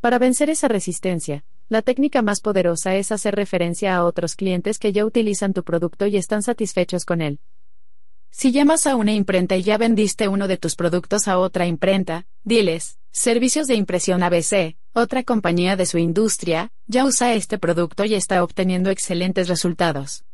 Para 0.00 0.18
vencer 0.18 0.48
esa 0.48 0.68
resistencia, 0.68 1.44
la 1.68 1.82
técnica 1.82 2.22
más 2.22 2.40
poderosa 2.40 2.96
es 2.96 3.12
hacer 3.12 3.34
referencia 3.34 3.94
a 3.94 4.06
otros 4.06 4.36
clientes 4.36 4.78
que 4.78 4.94
ya 4.94 5.04
utilizan 5.04 5.52
tu 5.52 5.62
producto 5.62 6.06
y 6.06 6.16
están 6.16 6.42
satisfechos 6.42 7.04
con 7.04 7.20
él. 7.20 7.40
Si 8.30 8.52
llamas 8.52 8.86
a 8.86 8.96
una 8.96 9.12
imprenta 9.12 9.54
y 9.58 9.64
ya 9.64 9.76
vendiste 9.76 10.28
uno 10.28 10.48
de 10.48 10.56
tus 10.56 10.76
productos 10.76 11.28
a 11.28 11.38
otra 11.38 11.66
imprenta, 11.66 12.26
diles, 12.42 12.96
Servicios 13.16 13.68
de 13.68 13.76
Impresión 13.76 14.24
ABC, 14.24 14.76
otra 14.92 15.22
compañía 15.22 15.76
de 15.76 15.86
su 15.86 15.98
industria, 15.98 16.72
ya 16.88 17.04
usa 17.04 17.32
este 17.34 17.60
producto 17.60 18.04
y 18.04 18.14
está 18.14 18.42
obteniendo 18.42 18.90
excelentes 18.90 19.46
resultados. 19.46 20.24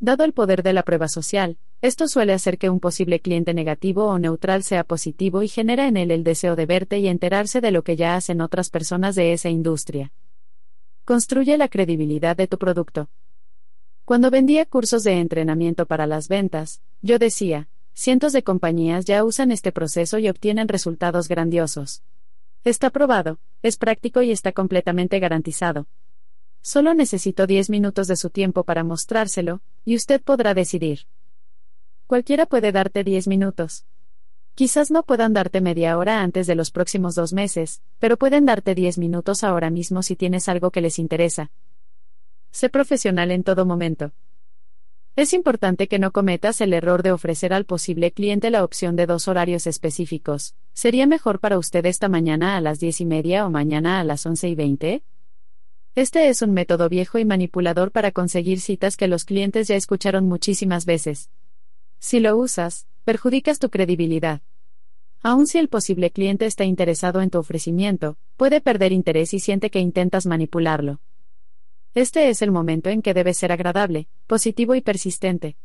Dado 0.00 0.24
el 0.24 0.32
poder 0.32 0.64
de 0.64 0.72
la 0.72 0.82
prueba 0.82 1.06
social, 1.06 1.58
esto 1.80 2.08
suele 2.08 2.32
hacer 2.32 2.58
que 2.58 2.70
un 2.70 2.80
posible 2.80 3.20
cliente 3.20 3.54
negativo 3.54 4.06
o 4.06 4.18
neutral 4.18 4.64
sea 4.64 4.82
positivo 4.82 5.44
y 5.44 5.48
genera 5.48 5.86
en 5.86 5.96
él 5.96 6.10
el 6.10 6.24
deseo 6.24 6.56
de 6.56 6.66
verte 6.66 6.98
y 6.98 7.06
enterarse 7.06 7.60
de 7.60 7.70
lo 7.70 7.84
que 7.84 7.94
ya 7.94 8.16
hacen 8.16 8.40
otras 8.40 8.68
personas 8.68 9.14
de 9.14 9.32
esa 9.32 9.48
industria. 9.48 10.10
Construye 11.04 11.56
la 11.56 11.68
credibilidad 11.68 12.36
de 12.36 12.48
tu 12.48 12.58
producto. 12.58 13.10
Cuando 14.04 14.32
vendía 14.32 14.66
cursos 14.66 15.04
de 15.04 15.20
entrenamiento 15.20 15.86
para 15.86 16.08
las 16.08 16.26
ventas, 16.26 16.82
yo 17.00 17.20
decía, 17.20 17.68
cientos 17.98 18.32
de 18.32 18.44
compañías 18.44 19.06
ya 19.06 19.24
usan 19.24 19.50
este 19.50 19.72
proceso 19.72 20.20
y 20.20 20.28
obtienen 20.28 20.68
resultados 20.68 21.26
grandiosos. 21.26 22.04
Está 22.62 22.90
probado, 22.90 23.40
es 23.60 23.76
práctico 23.76 24.22
y 24.22 24.30
está 24.30 24.52
completamente 24.52 25.18
garantizado. 25.18 25.88
Solo 26.62 26.94
necesito 26.94 27.48
10 27.48 27.70
minutos 27.70 28.06
de 28.06 28.14
su 28.14 28.30
tiempo 28.30 28.62
para 28.62 28.84
mostrárselo, 28.84 29.62
y 29.84 29.96
usted 29.96 30.22
podrá 30.22 30.54
decidir. 30.54 31.06
Cualquiera 32.06 32.46
puede 32.46 32.70
darte 32.70 33.02
10 33.02 33.26
minutos. 33.26 33.84
Quizás 34.54 34.92
no 34.92 35.02
puedan 35.02 35.32
darte 35.32 35.60
media 35.60 35.98
hora 35.98 36.22
antes 36.22 36.46
de 36.46 36.54
los 36.54 36.70
próximos 36.70 37.16
dos 37.16 37.32
meses, 37.32 37.82
pero 37.98 38.16
pueden 38.16 38.46
darte 38.46 38.76
10 38.76 38.98
minutos 38.98 39.42
ahora 39.42 39.70
mismo 39.70 40.04
si 40.04 40.14
tienes 40.14 40.48
algo 40.48 40.70
que 40.70 40.82
les 40.82 41.00
interesa. 41.00 41.50
Sé 42.52 42.68
profesional 42.68 43.32
en 43.32 43.42
todo 43.42 43.66
momento. 43.66 44.12
Es 45.18 45.32
importante 45.32 45.88
que 45.88 45.98
no 45.98 46.12
cometas 46.12 46.60
el 46.60 46.72
error 46.72 47.02
de 47.02 47.10
ofrecer 47.10 47.52
al 47.52 47.64
posible 47.64 48.12
cliente 48.12 48.52
la 48.52 48.62
opción 48.62 48.94
de 48.94 49.04
dos 49.04 49.26
horarios 49.26 49.66
específicos. 49.66 50.54
¿Sería 50.74 51.08
mejor 51.08 51.40
para 51.40 51.58
usted 51.58 51.84
esta 51.86 52.08
mañana 52.08 52.56
a 52.56 52.60
las 52.60 52.78
10 52.78 53.00
y 53.00 53.04
media 53.04 53.44
o 53.44 53.50
mañana 53.50 53.98
a 53.98 54.04
las 54.04 54.24
11 54.24 54.48
y 54.48 54.54
20? 54.54 55.02
Este 55.96 56.28
es 56.28 56.40
un 56.40 56.52
método 56.52 56.88
viejo 56.88 57.18
y 57.18 57.24
manipulador 57.24 57.90
para 57.90 58.12
conseguir 58.12 58.60
citas 58.60 58.96
que 58.96 59.08
los 59.08 59.24
clientes 59.24 59.66
ya 59.66 59.74
escucharon 59.74 60.28
muchísimas 60.28 60.86
veces. 60.86 61.30
Si 61.98 62.20
lo 62.20 62.36
usas, 62.36 62.86
perjudicas 63.02 63.58
tu 63.58 63.70
credibilidad. 63.70 64.40
Aun 65.24 65.48
si 65.48 65.58
el 65.58 65.68
posible 65.68 66.12
cliente 66.12 66.46
está 66.46 66.62
interesado 66.62 67.22
en 67.22 67.30
tu 67.30 67.38
ofrecimiento, 67.38 68.18
puede 68.36 68.60
perder 68.60 68.92
interés 68.92 69.34
y 69.34 69.40
siente 69.40 69.68
que 69.68 69.80
intentas 69.80 70.26
manipularlo. 70.26 71.00
Este 71.94 72.28
es 72.28 72.42
el 72.42 72.50
momento 72.50 72.90
en 72.90 73.02
que 73.02 73.14
debes 73.14 73.38
ser 73.38 73.52
agradable, 73.52 74.08
positivo 74.26 74.74
y 74.74 74.80
persistente. 74.80 75.56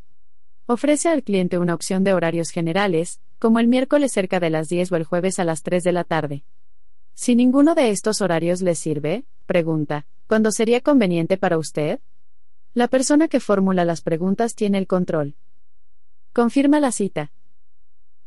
Ofrece 0.66 1.10
al 1.10 1.24
cliente 1.24 1.58
una 1.58 1.74
opción 1.74 2.04
de 2.04 2.14
horarios 2.14 2.50
generales, 2.50 3.20
como 3.40 3.60
el 3.60 3.68
miércoles 3.68 4.12
cerca 4.12 4.40
de 4.40 4.50
las 4.50 4.70
10 4.70 4.92
o 4.92 4.96
el 4.96 5.04
jueves 5.04 5.40
a 5.40 5.44
las 5.44 5.64
3 5.64 5.84
de 5.84 5.92
la 5.92 6.04
tarde. 6.04 6.44
Si 7.14 7.36
ninguno 7.36 7.76
de 7.76 7.92
estos 7.92 8.22
horarios 8.22 8.62
le 8.62 8.76
sirve, 8.76 9.26
pregunta, 9.46 10.06
¿Cuándo 10.28 10.52
sería 10.52 10.82
conveniente 10.82 11.38
para 11.38 11.58
usted? 11.58 12.00
La 12.74 12.88
persona 12.88 13.28
que 13.28 13.40
formula 13.40 13.86
las 13.86 14.02
preguntas 14.02 14.56
tiene 14.56 14.78
el 14.78 14.88
control. 14.88 15.36
Confirma 16.32 16.80
la 16.80 16.92
cita. 16.92 17.32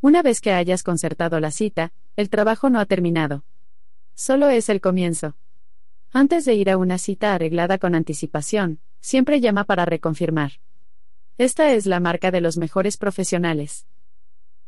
Una 0.01 0.23
vez 0.23 0.41
que 0.41 0.53
hayas 0.53 0.83
concertado 0.83 1.41
la 1.41 1.51
cita, 1.51 1.93
el 2.15 2.31
trabajo 2.31 2.71
no 2.71 2.79
ha 2.79 2.87
terminado. 2.87 3.45
Solo 4.15 4.49
es 4.51 4.69
el 4.69 4.81
comienzo. 4.81 5.35
Antes 6.19 6.47
de 6.47 6.55
ir 6.55 6.71
a 6.71 6.79
una 6.79 6.97
cita 6.97 7.35
arreglada 7.35 7.77
con 7.77 7.95
anticipación, 7.95 8.81
siempre 9.01 9.43
llama 9.43 9.65
para 9.65 9.85
reconfirmar. 9.85 10.53
Esta 11.37 11.75
es 11.75 11.85
la 11.85 12.01
marca 12.01 12.31
de 12.31 12.41
los 12.41 12.57
mejores 12.57 12.97
profesionales. 12.97 13.87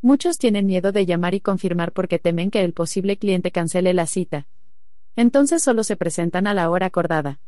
Muchos 0.03 0.37
tienen 0.37 0.67
miedo 0.67 0.93
de 0.93 1.07
llamar 1.07 1.33
y 1.33 1.41
confirmar 1.41 1.93
porque 1.93 2.19
temen 2.19 2.51
que 2.51 2.63
el 2.65 2.75
posible 2.75 3.17
cliente 3.17 3.51
cancele 3.51 3.95
la 3.95 4.05
cita, 4.05 4.47
entonces 5.17 5.63
solo 5.63 5.85
se 5.85 5.97
presentan 5.97 6.47
a 6.47 6.53
la 6.53 6.69
hora 6.69 6.85
acordada. 6.85 7.41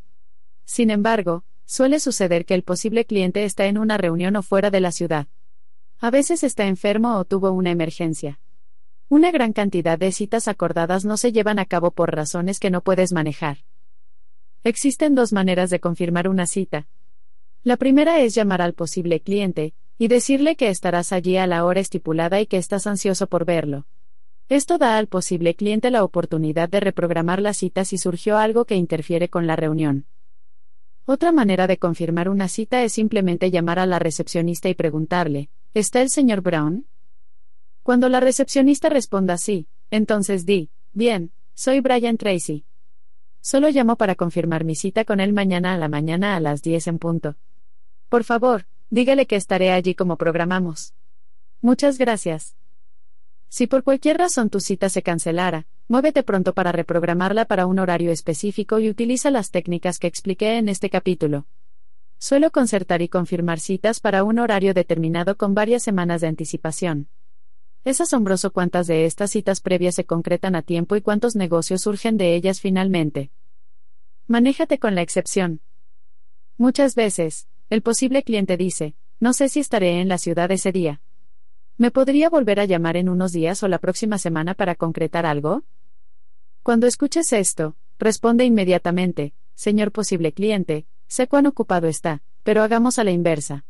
Sin 0.65 0.91
embargo, 0.91 1.45
suele 1.67 2.01
suceder 2.01 2.47
que 2.47 2.55
el 2.55 2.63
posible 2.63 3.05
cliente 3.05 3.45
está 3.45 3.67
en 3.67 3.77
una 3.77 3.99
reunión 3.99 4.35
o 4.37 4.43
fuera 4.43 4.71
de 4.71 4.81
la 4.81 4.93
ciudad. 4.93 5.27
A 5.99 6.11
veces 6.11 6.43
está 6.43 6.67
enfermo 6.67 7.19
o 7.19 7.27
tuvo 7.27 7.51
una 7.51 7.71
emergencia. 7.71 8.41
Una 9.11 9.31
gran 9.31 9.53
cantidad 9.53 9.99
de 9.99 10.11
citas 10.11 10.49
acordadas 10.49 11.05
no 11.05 11.19
se 11.19 11.33
llevan 11.33 11.59
a 11.59 11.67
cabo 11.67 11.91
por 11.91 12.15
razones 12.15 12.61
que 12.61 12.71
no 12.71 12.81
puedes 12.81 13.13
manejar. 13.13 13.59
Existen 14.63 15.15
dos 15.15 15.33
maneras 15.33 15.71
de 15.71 15.81
confirmar 15.81 16.29
una 16.29 16.47
cita. 16.47 16.87
La 17.63 17.79
primera 17.79 18.21
es 18.21 18.35
llamar 18.35 18.61
al 18.61 18.75
posible 18.75 19.21
cliente, 19.21 19.75
y 19.97 20.09
decirle 20.09 20.57
que 20.57 20.69
estarás 20.69 21.13
allí 21.13 21.39
a 21.39 21.47
la 21.47 21.65
hora 21.65 21.81
estipulada 21.81 22.41
y 22.41 22.47
que 22.47 22.59
estás 22.59 22.87
ansioso 22.87 23.27
por 23.27 23.47
verlo. 23.47 23.87
Esto 24.51 24.79
da 24.79 24.99
al 24.99 25.07
posible 25.07 25.55
cliente 25.55 25.91
la 25.91 26.05
oportunidad 26.05 26.69
de 26.69 26.81
reprogramar 26.81 27.41
la 27.41 27.55
cita 27.55 27.85
si 27.85 27.97
surgió 27.97 28.37
algo 28.37 28.65
que 28.67 28.77
interfiere 28.77 29.31
con 29.31 29.47
la 29.47 29.57
reunión. 29.57 30.07
Otra 31.07 31.33
manera 31.33 31.67
de 31.67 31.79
confirmar 31.79 32.29
una 32.29 32.49
cita 32.49 32.83
es 32.83 32.93
simplemente 32.93 33.51
llamar 33.51 33.79
a 33.79 33.87
la 33.87 33.99
recepcionista 33.99 34.69
y 34.69 34.75
preguntarle, 34.75 35.51
¿está 35.73 36.03
el 36.03 36.11
señor 36.11 36.43
Brown? 36.43 36.87
Cuando 37.83 38.09
la 38.09 38.21
recepcionista 38.21 38.91
responda 38.91 39.39
sí, 39.39 39.69
entonces 39.91 40.45
di, 40.45 40.71
bien, 40.93 41.33
soy 41.55 41.81
Brian 41.81 42.17
Tracy. 42.17 42.65
Solo 43.43 43.71
llamo 43.71 43.97
para 43.97 44.15
confirmar 44.17 44.65
mi 44.65 44.75
cita 44.75 45.05
con 45.05 45.19
él 45.19 45.33
mañana 45.33 45.73
a 45.75 45.79
la 45.79 45.89
mañana 45.89 46.37
a 46.37 46.41
las 46.41 46.63
10 46.63 46.87
en 46.89 46.99
punto. 46.99 47.37
Por 48.09 48.25
favor, 48.25 48.67
dígale 48.91 49.27
que 49.27 49.37
estaré 49.37 49.73
allí 49.73 49.95
como 49.95 50.17
programamos. 50.17 50.95
Muchas 51.63 51.97
gracias. 51.97 52.57
Si 53.49 53.67
por 53.67 53.83
cualquier 53.83 54.19
razón 54.19 54.51
tu 54.51 54.61
cita 54.61 54.89
se 54.89 55.03
cancelara, 55.03 55.67
muévete 55.89 56.23
pronto 56.23 56.55
para 56.55 56.71
reprogramarla 56.71 57.47
para 57.47 57.67
un 57.67 57.79
horario 57.79 58.13
específico 58.13 58.79
y 58.79 58.89
utiliza 58.89 59.31
las 59.31 59.51
técnicas 59.51 59.99
que 59.99 60.07
expliqué 60.07 60.59
en 60.59 60.69
este 60.69 60.91
capítulo. 60.91 61.47
Suelo 62.19 62.51
concertar 62.51 63.01
y 63.01 63.09
confirmar 63.09 63.59
citas 63.59 64.01
para 64.01 64.23
un 64.23 64.39
horario 64.39 64.75
determinado 64.75 65.37
con 65.37 65.55
varias 65.55 65.83
semanas 65.83 66.21
de 66.21 66.29
anticipación. 66.29 67.09
Es 67.85 68.01
asombroso 68.01 68.53
cuántas 68.53 68.87
de 68.87 69.07
estas 69.07 69.31
citas 69.31 69.61
previas 69.61 69.95
se 69.95 70.05
concretan 70.05 70.55
a 70.55 70.63
tiempo 70.63 70.97
y 70.97 71.01
cuántos 71.01 71.35
negocios 71.35 71.83
surgen 71.83 72.19
de 72.19 72.35
ellas 72.35 72.61
finalmente. 72.61 73.31
Manéjate 74.27 74.79
con 74.79 74.95
la 74.95 75.03
excepción. 75.03 75.61
Muchas 76.59 76.95
veces, 76.95 77.49
el 77.71 77.81
posible 77.81 78.23
cliente 78.23 78.59
dice, 78.59 78.95
no 79.19 79.33
sé 79.33 79.49
si 79.49 79.61
estaré 79.61 80.01
en 80.01 80.09
la 80.09 80.19
ciudad 80.19 80.51
ese 80.51 80.73
día. 80.73 81.01
¿Me 81.79 81.91
podría 81.91 82.29
volver 82.29 82.61
a 82.61 82.67
llamar 82.67 82.99
en 82.99 83.09
unos 83.09 83.33
días 83.33 83.63
o 83.63 83.69
la 83.69 83.79
próxima 83.79 84.19
semana 84.19 84.55
para 84.55 84.75
concretar 84.75 85.25
algo? 85.25 85.65
Cuando 86.63 86.87
escuches 86.87 87.33
esto, 87.33 87.77
responde 87.99 88.45
inmediatamente, 88.45 89.33
señor 89.55 89.91
posible 89.91 90.33
cliente, 90.33 90.87
sé 91.07 91.29
cuán 91.29 91.47
ocupado 91.47 91.89
está, 91.89 92.23
pero 92.43 92.63
hagamos 92.63 92.99
a 92.99 93.05
la 93.05 93.11
inversa. 93.11 93.65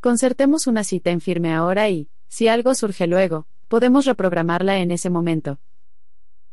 Concertemos 0.00 0.68
una 0.68 0.84
cita 0.84 1.10
en 1.10 1.20
firme 1.20 1.52
ahora 1.52 1.90
y, 1.90 2.08
si 2.32 2.48
algo 2.48 2.74
surge 2.74 3.06
luego, 3.06 3.46
podemos 3.68 4.06
reprogramarla 4.06 4.78
en 4.78 4.90
ese 4.90 5.10
momento. 5.10 5.60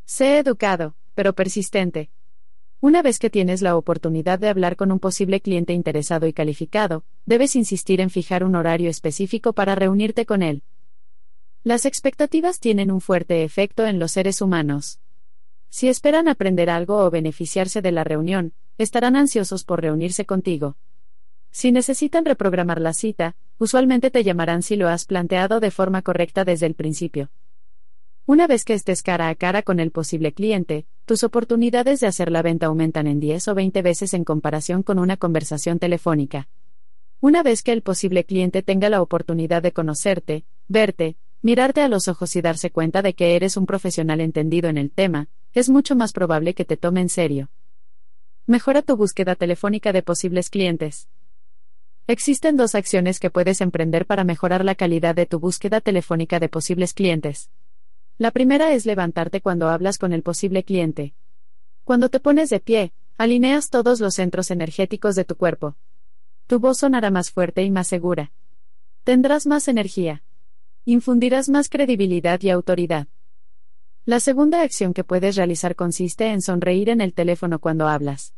Sé 0.04 0.40
educado, 0.40 0.98
pero 1.16 1.32
persistente. 1.32 2.10
Una 2.82 3.02
vez 3.02 3.18
que 3.18 3.30
tienes 3.30 3.62
la 3.62 3.78
oportunidad 3.78 4.40
de 4.40 4.50
hablar 4.50 4.76
con 4.76 4.92
un 4.92 5.00
posible 5.00 5.40
cliente 5.40 5.72
interesado 5.72 6.28
y 6.28 6.34
calificado, 6.34 7.06
debes 7.26 7.56
insistir 7.56 8.02
en 8.02 8.10
fijar 8.10 8.44
un 8.44 8.56
horario 8.56 8.90
específico 8.90 9.54
para 9.54 9.76
reunirte 9.76 10.26
con 10.26 10.44
él, 10.44 10.64
las 11.64 11.86
expectativas 11.86 12.60
tienen 12.60 12.90
un 12.90 13.02
fuerte 13.02 13.44
efecto 13.44 13.86
en 13.86 14.00
los 14.00 14.14
seres 14.14 14.42
humanos. 14.42 15.00
Si 15.70 15.90
esperan 15.90 16.30
aprender 16.30 16.70
algo 16.70 17.06
o 17.06 17.12
beneficiarse 17.12 17.82
de 17.82 17.92
la 17.92 18.06
reunión, 18.06 18.54
estarán 18.78 19.18
ansiosos 19.18 19.66
por 19.66 19.82
reunirse 19.82 20.26
contigo. 20.26 20.78
Si 21.52 21.72
necesitan 21.72 22.26
reprogramar 22.26 22.80
la 22.80 22.94
cita, 22.94 23.36
usualmente 23.58 24.12
te 24.12 24.24
llamarán 24.24 24.64
si 24.64 24.76
lo 24.76 24.88
has 24.88 25.06
planteado 25.06 25.60
de 25.60 25.72
forma 25.72 26.02
correcta 26.02 26.46
desde 26.46 26.66
el 26.66 26.76
principio. 26.76 27.30
Una 28.26 28.46
vez 28.46 28.64
que 28.64 28.74
estés 28.76 29.02
cara 29.02 29.28
a 29.28 29.36
cara 29.36 29.64
con 29.64 29.80
el 29.80 29.90
posible 29.90 30.34
cliente, 30.34 30.86
tus 31.06 31.24
oportunidades 31.24 32.00
de 32.00 32.08
hacer 32.08 32.32
la 32.32 32.44
venta 32.44 32.68
aumentan 32.68 33.08
en 33.08 33.20
10 33.20 33.48
o 33.48 33.56
20 33.56 33.82
veces 33.82 34.14
en 34.14 34.24
comparación 34.24 34.84
con 34.84 35.00
una 35.00 35.18
conversación 35.18 35.80
telefónica. 35.80 36.48
Una 37.22 37.42
vez 37.42 37.64
que 37.64 37.72
el 37.72 37.82
posible 37.82 38.24
cliente 38.26 38.62
tenga 38.62 38.90
la 38.90 39.02
oportunidad 39.02 39.64
de 39.64 39.72
conocerte, 39.72 40.46
verte, 40.68 41.18
mirarte 41.42 41.82
a 41.82 41.90
los 41.90 42.08
ojos 42.08 42.36
y 42.36 42.42
darse 42.42 42.70
cuenta 42.70 43.02
de 43.02 43.16
que 43.16 43.36
eres 43.36 43.58
un 43.58 43.66
profesional 43.66 44.22
entendido 44.22 44.70
en 44.70 44.78
el 44.78 44.92
tema, 44.92 45.28
es 45.54 45.70
mucho 45.70 45.96
más 45.96 46.14
probable 46.14 46.54
que 46.54 46.66
te 46.66 46.78
tome 46.78 47.02
en 47.02 47.10
serio. 47.10 47.50
Mejora 48.46 48.84
tu 48.84 48.96
búsqueda 48.96 49.36
telefónica 49.36 49.92
de 49.92 50.04
posibles 50.04 50.50
clientes. 50.50 51.10
Existen 52.10 52.58
dos 52.58 52.74
acciones 52.74 53.20
que 53.20 53.30
puedes 53.30 53.62
emprender 53.62 54.08
para 54.08 54.24
mejorar 54.24 54.66
la 54.66 54.74
calidad 54.74 55.14
de 55.14 55.28
tu 55.28 55.40
búsqueda 55.40 55.80
telefónica 55.80 56.40
de 56.40 56.50
posibles 56.50 56.96
clientes. 56.96 57.52
La 58.18 58.32
primera 58.32 58.74
es 58.74 58.88
levantarte 58.88 59.42
cuando 59.42 59.70
hablas 59.70 60.00
con 60.00 60.12
el 60.12 60.24
posible 60.24 60.64
cliente. 60.64 61.14
Cuando 61.84 62.10
te 62.10 62.20
pones 62.20 62.50
de 62.50 62.62
pie, 62.62 62.94
alineas 63.20 63.70
todos 63.70 64.00
los 64.00 64.16
centros 64.16 64.50
energéticos 64.50 65.14
de 65.14 65.24
tu 65.24 65.36
cuerpo. 65.36 65.76
Tu 66.48 66.58
voz 66.60 66.80
sonará 66.80 67.12
más 67.12 67.30
fuerte 67.30 67.62
y 67.62 67.70
más 67.70 67.86
segura. 67.86 68.32
Tendrás 69.04 69.46
más 69.46 69.68
energía. 69.68 70.24
Infundirás 70.86 71.48
más 71.48 71.70
credibilidad 71.70 72.42
y 72.42 72.50
autoridad. 72.50 73.06
La 74.06 74.20
segunda 74.20 74.64
acción 74.64 74.96
que 74.96 75.04
puedes 75.04 75.36
realizar 75.36 75.76
consiste 75.76 76.32
en 76.32 76.42
sonreír 76.42 76.90
en 76.90 77.02
el 77.02 77.14
teléfono 77.14 77.60
cuando 77.60 77.88
hablas. 77.88 78.34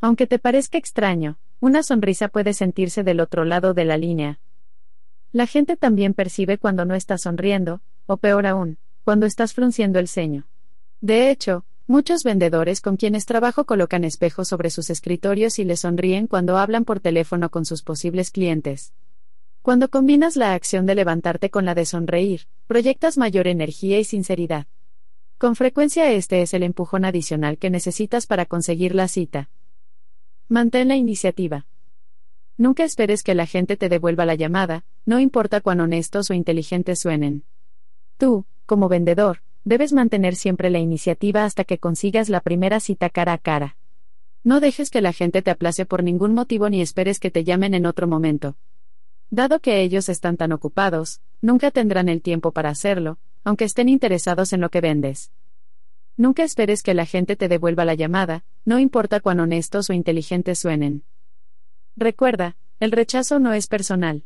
Aunque 0.00 0.28
te 0.28 0.38
parezca 0.38 0.78
extraño, 0.78 1.40
una 1.62 1.84
sonrisa 1.84 2.26
puede 2.26 2.54
sentirse 2.54 3.04
del 3.04 3.20
otro 3.20 3.44
lado 3.44 3.72
de 3.72 3.84
la 3.84 3.96
línea. 3.96 4.40
La 5.30 5.46
gente 5.46 5.76
también 5.76 6.12
percibe 6.12 6.58
cuando 6.58 6.84
no 6.84 6.96
estás 6.96 7.22
sonriendo, 7.22 7.82
o 8.06 8.16
peor 8.16 8.48
aún, 8.48 8.78
cuando 9.04 9.26
estás 9.26 9.54
frunciendo 9.54 10.00
el 10.00 10.08
ceño. 10.08 10.48
De 11.00 11.30
hecho, 11.30 11.64
muchos 11.86 12.24
vendedores 12.24 12.80
con 12.80 12.96
quienes 12.96 13.26
trabajo 13.26 13.64
colocan 13.64 14.02
espejos 14.02 14.48
sobre 14.48 14.70
sus 14.70 14.90
escritorios 14.90 15.60
y 15.60 15.64
les 15.64 15.78
sonríen 15.78 16.26
cuando 16.26 16.58
hablan 16.58 16.84
por 16.84 16.98
teléfono 16.98 17.48
con 17.48 17.64
sus 17.64 17.84
posibles 17.84 18.32
clientes. 18.32 18.92
Cuando 19.62 19.88
combinas 19.88 20.34
la 20.34 20.54
acción 20.54 20.84
de 20.84 20.96
levantarte 20.96 21.48
con 21.50 21.64
la 21.64 21.76
de 21.76 21.86
sonreír, 21.86 22.48
proyectas 22.66 23.16
mayor 23.16 23.46
energía 23.46 24.00
y 24.00 24.04
sinceridad. 24.04 24.66
Con 25.38 25.54
frecuencia 25.54 26.10
este 26.10 26.42
es 26.42 26.54
el 26.54 26.64
empujón 26.64 27.04
adicional 27.04 27.56
que 27.56 27.70
necesitas 27.70 28.26
para 28.26 28.46
conseguir 28.46 28.96
la 28.96 29.06
cita. 29.06 29.48
Mantén 30.52 30.88
la 30.88 30.96
iniciativa. 30.96 31.64
Nunca 32.58 32.84
esperes 32.84 33.22
que 33.22 33.34
la 33.34 33.46
gente 33.46 33.78
te 33.78 33.88
devuelva 33.88 34.26
la 34.26 34.34
llamada, 34.34 34.84
no 35.06 35.18
importa 35.18 35.62
cuán 35.62 35.80
honestos 35.80 36.28
o 36.28 36.34
inteligentes 36.34 37.00
suenen. 37.00 37.44
Tú, 38.18 38.44
como 38.66 38.90
vendedor, 38.90 39.40
debes 39.64 39.94
mantener 39.94 40.36
siempre 40.36 40.68
la 40.68 40.78
iniciativa 40.78 41.46
hasta 41.46 41.64
que 41.64 41.78
consigas 41.78 42.28
la 42.28 42.40
primera 42.42 42.80
cita 42.80 43.08
cara 43.08 43.32
a 43.32 43.38
cara. 43.38 43.78
No 44.44 44.60
dejes 44.60 44.90
que 44.90 45.00
la 45.00 45.14
gente 45.14 45.40
te 45.40 45.50
aplace 45.50 45.86
por 45.86 46.02
ningún 46.02 46.34
motivo 46.34 46.68
ni 46.68 46.82
esperes 46.82 47.18
que 47.18 47.30
te 47.30 47.44
llamen 47.44 47.72
en 47.72 47.86
otro 47.86 48.06
momento. 48.06 48.58
Dado 49.30 49.58
que 49.58 49.80
ellos 49.80 50.10
están 50.10 50.36
tan 50.36 50.52
ocupados, 50.52 51.22
nunca 51.40 51.70
tendrán 51.70 52.10
el 52.10 52.20
tiempo 52.20 52.52
para 52.52 52.68
hacerlo, 52.68 53.16
aunque 53.42 53.64
estén 53.64 53.88
interesados 53.88 54.52
en 54.52 54.60
lo 54.60 54.68
que 54.68 54.82
vendes. 54.82 55.32
Nunca 56.22 56.44
esperes 56.44 56.84
que 56.84 56.94
la 56.94 57.04
gente 57.04 57.34
te 57.34 57.48
devuelva 57.48 57.84
la 57.84 57.94
llamada, 57.94 58.44
no 58.64 58.78
importa 58.78 59.18
cuán 59.18 59.40
honestos 59.40 59.90
o 59.90 59.92
inteligentes 59.92 60.60
suenen. 60.60 61.02
Recuerda, 61.96 62.54
el 62.78 62.92
rechazo 62.92 63.40
no 63.40 63.52
es 63.54 63.66
personal. 63.66 64.22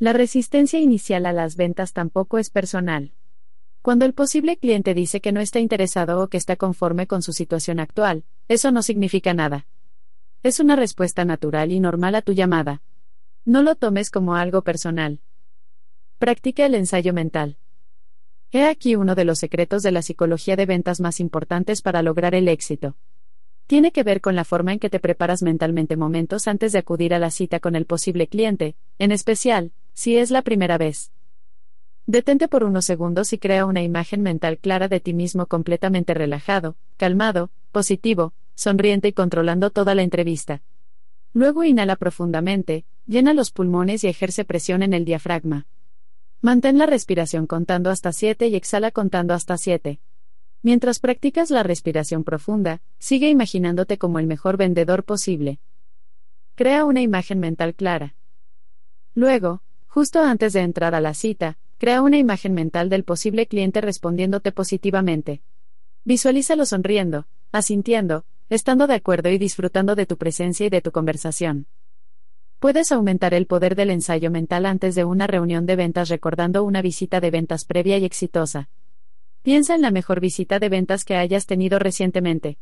La 0.00 0.12
resistencia 0.12 0.80
inicial 0.80 1.24
a 1.26 1.32
las 1.32 1.54
ventas 1.54 1.92
tampoco 1.92 2.38
es 2.38 2.50
personal. 2.50 3.12
Cuando 3.82 4.04
el 4.04 4.14
posible 4.14 4.56
cliente 4.56 4.94
dice 4.94 5.20
que 5.20 5.30
no 5.30 5.38
está 5.38 5.60
interesado 5.60 6.20
o 6.20 6.26
que 6.26 6.38
está 6.38 6.56
conforme 6.56 7.06
con 7.06 7.22
su 7.22 7.32
situación 7.32 7.78
actual, 7.78 8.24
eso 8.48 8.72
no 8.72 8.82
significa 8.82 9.32
nada. 9.32 9.68
Es 10.42 10.58
una 10.58 10.74
respuesta 10.74 11.24
natural 11.24 11.70
y 11.70 11.78
normal 11.78 12.16
a 12.16 12.22
tu 12.22 12.32
llamada. 12.32 12.82
No 13.44 13.62
lo 13.62 13.76
tomes 13.76 14.10
como 14.10 14.34
algo 14.34 14.62
personal. 14.62 15.20
Practica 16.18 16.66
el 16.66 16.74
ensayo 16.74 17.12
mental. 17.12 17.58
He 18.54 18.66
aquí 18.66 18.96
uno 18.96 19.14
de 19.14 19.24
los 19.24 19.38
secretos 19.38 19.82
de 19.82 19.92
la 19.92 20.02
psicología 20.02 20.56
de 20.56 20.66
ventas 20.66 21.00
más 21.00 21.20
importantes 21.20 21.80
para 21.80 22.02
lograr 22.02 22.34
el 22.34 22.48
éxito. 22.48 22.96
Tiene 23.66 23.92
que 23.92 24.02
ver 24.02 24.20
con 24.20 24.36
la 24.36 24.44
forma 24.44 24.74
en 24.74 24.78
que 24.78 24.90
te 24.90 25.00
preparas 25.00 25.42
mentalmente 25.42 25.96
momentos 25.96 26.46
antes 26.46 26.72
de 26.72 26.80
acudir 26.80 27.14
a 27.14 27.18
la 27.18 27.30
cita 27.30 27.60
con 27.60 27.74
el 27.76 27.86
posible 27.86 28.26
cliente, 28.26 28.76
en 28.98 29.10
especial, 29.10 29.72
si 29.94 30.18
es 30.18 30.30
la 30.30 30.42
primera 30.42 30.76
vez. 30.76 31.12
Detente 32.04 32.46
por 32.46 32.62
unos 32.62 32.84
segundos 32.84 33.32
y 33.32 33.38
crea 33.38 33.64
una 33.64 33.80
imagen 33.80 34.20
mental 34.20 34.58
clara 34.58 34.86
de 34.86 35.00
ti 35.00 35.14
mismo 35.14 35.46
completamente 35.46 36.12
relajado, 36.12 36.76
calmado, 36.98 37.50
positivo, 37.70 38.34
sonriente 38.54 39.08
y 39.08 39.12
controlando 39.14 39.70
toda 39.70 39.94
la 39.94 40.02
entrevista. 40.02 40.60
Luego 41.32 41.64
inhala 41.64 41.96
profundamente, 41.96 42.84
llena 43.06 43.32
los 43.32 43.50
pulmones 43.50 44.04
y 44.04 44.08
ejerce 44.08 44.44
presión 44.44 44.82
en 44.82 44.92
el 44.92 45.06
diafragma. 45.06 45.66
Mantén 46.42 46.76
la 46.76 46.84
respiración 46.84 47.46
contando 47.46 47.88
hasta 47.88 48.12
7 48.12 48.48
y 48.48 48.56
exhala 48.56 48.90
contando 48.90 49.32
hasta 49.32 49.56
7. 49.56 50.00
Mientras 50.62 50.98
practicas 50.98 51.50
la 51.50 51.62
respiración 51.62 52.22
profunda, 52.22 52.82
sigue 52.98 53.30
imaginándote 53.30 53.96
como 53.96 54.18
el 54.18 54.26
mejor 54.26 54.58
vendedor 54.58 55.04
posible. 55.04 55.60
Crea 56.54 56.84
una 56.84 57.00
imagen 57.00 57.38
mental 57.38 57.74
clara. 57.74 58.14
Luego, 59.14 59.62
justo 59.86 60.20
antes 60.20 60.52
de 60.52 60.60
entrar 60.60 60.94
a 60.94 61.00
la 61.00 61.14
cita, 61.14 61.56
Crea 61.82 62.00
una 62.00 62.16
imagen 62.16 62.54
mental 62.54 62.88
del 62.88 63.02
posible 63.02 63.48
cliente 63.48 63.80
respondiéndote 63.80 64.52
positivamente. 64.52 65.42
Visualízalo 66.04 66.64
sonriendo, 66.64 67.26
asintiendo, 67.50 68.24
estando 68.50 68.86
de 68.86 68.94
acuerdo 68.94 69.30
y 69.30 69.38
disfrutando 69.38 69.96
de 69.96 70.06
tu 70.06 70.16
presencia 70.16 70.64
y 70.64 70.70
de 70.70 70.80
tu 70.80 70.92
conversación. 70.92 71.66
Puedes 72.62 72.92
aumentar 72.92 73.34
el 73.34 73.48
poder 73.48 73.74
del 73.74 73.90
ensayo 73.90 74.30
mental 74.30 74.66
antes 74.66 74.94
de 74.94 75.04
una 75.04 75.26
reunión 75.26 75.66
de 75.66 75.74
ventas 75.74 76.08
recordando 76.08 76.62
una 76.62 76.80
visita 76.80 77.18
de 77.18 77.32
ventas 77.32 77.64
previa 77.64 77.98
y 77.98 78.04
exitosa. 78.04 78.70
Piensa 79.42 79.74
en 79.74 79.82
la 79.82 79.90
mejor 79.90 80.20
visita 80.20 80.60
de 80.60 80.68
ventas 80.68 81.04
que 81.04 81.16
hayas 81.16 81.46
tenido 81.46 81.80
recientemente. 81.80 82.58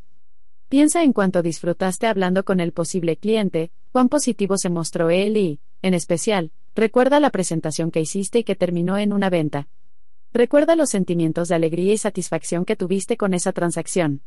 Piensa 0.69 1.03
en 1.03 1.13
cuánto 1.13 1.43
disfrutaste 1.43 2.07
hablando 2.07 2.43
con 2.43 2.59
el 2.59 2.71
posible 2.71 3.15
cliente, 3.15 3.69
cuán 3.91 4.09
positivo 4.09 4.57
se 4.57 4.71
mostró 4.71 5.11
él 5.11 5.37
y, 5.37 5.59
en 5.83 5.93
especial, 5.93 6.51
Recuerda 6.73 7.19
la 7.19 7.29
presentación 7.29 7.91
que 7.91 7.99
hiciste 7.99 8.39
y 8.39 8.43
que 8.43 8.55
terminó 8.55 8.97
en 8.97 9.13
una 9.13 9.29
venta. 9.29 9.67
Recuerda 10.33 10.75
los 10.75 10.89
sentimientos 10.89 11.47
de 11.49 11.53
alegría 11.53 11.93
y 11.93 11.97
satisfacción 11.99 12.65
que 12.65 12.75
tuviste 12.75 13.17
con 13.17 13.35
esa 13.35 13.51
transacción. 13.51 14.23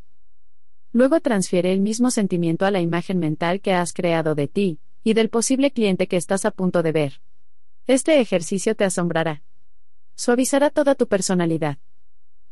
Luego 0.93 1.19
transfiere 1.19 1.73
el 1.73 1.81
mismo 1.81 2.13
sentimiento 2.13 2.65
a 2.65 2.71
la 2.71 2.81
imagen 2.81 3.19
mental 3.19 3.61
que 3.61 3.73
has 3.73 3.93
creado 3.93 4.37
de 4.37 4.47
ti, 4.47 4.79
y 5.05 5.13
del 5.13 5.29
posible 5.29 5.71
cliente 5.71 6.09
que 6.09 6.17
estás 6.17 6.47
a 6.47 6.51
punto 6.51 6.83
de 6.83 6.91
ver. 6.91 7.21
Este 7.87 8.21
ejercicio 8.21 8.75
te 8.75 8.85
asombrará. 8.85 9.43
Suavizará 10.17 10.71
toda 10.71 10.95
tu 10.95 11.07
personalidad. 11.07 11.77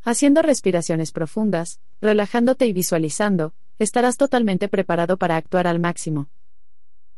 Haciendo 0.03 0.43
respiraciones 0.43 1.13
profundas, 1.13 1.81
relajándote 2.03 2.67
y 2.67 2.73
visualizando, 2.73 3.55
estarás 3.79 4.19
totalmente 4.19 4.69
preparado 4.69 5.17
para 5.17 5.37
actuar 5.37 5.67
al 5.67 5.81
máximo. 5.81 6.29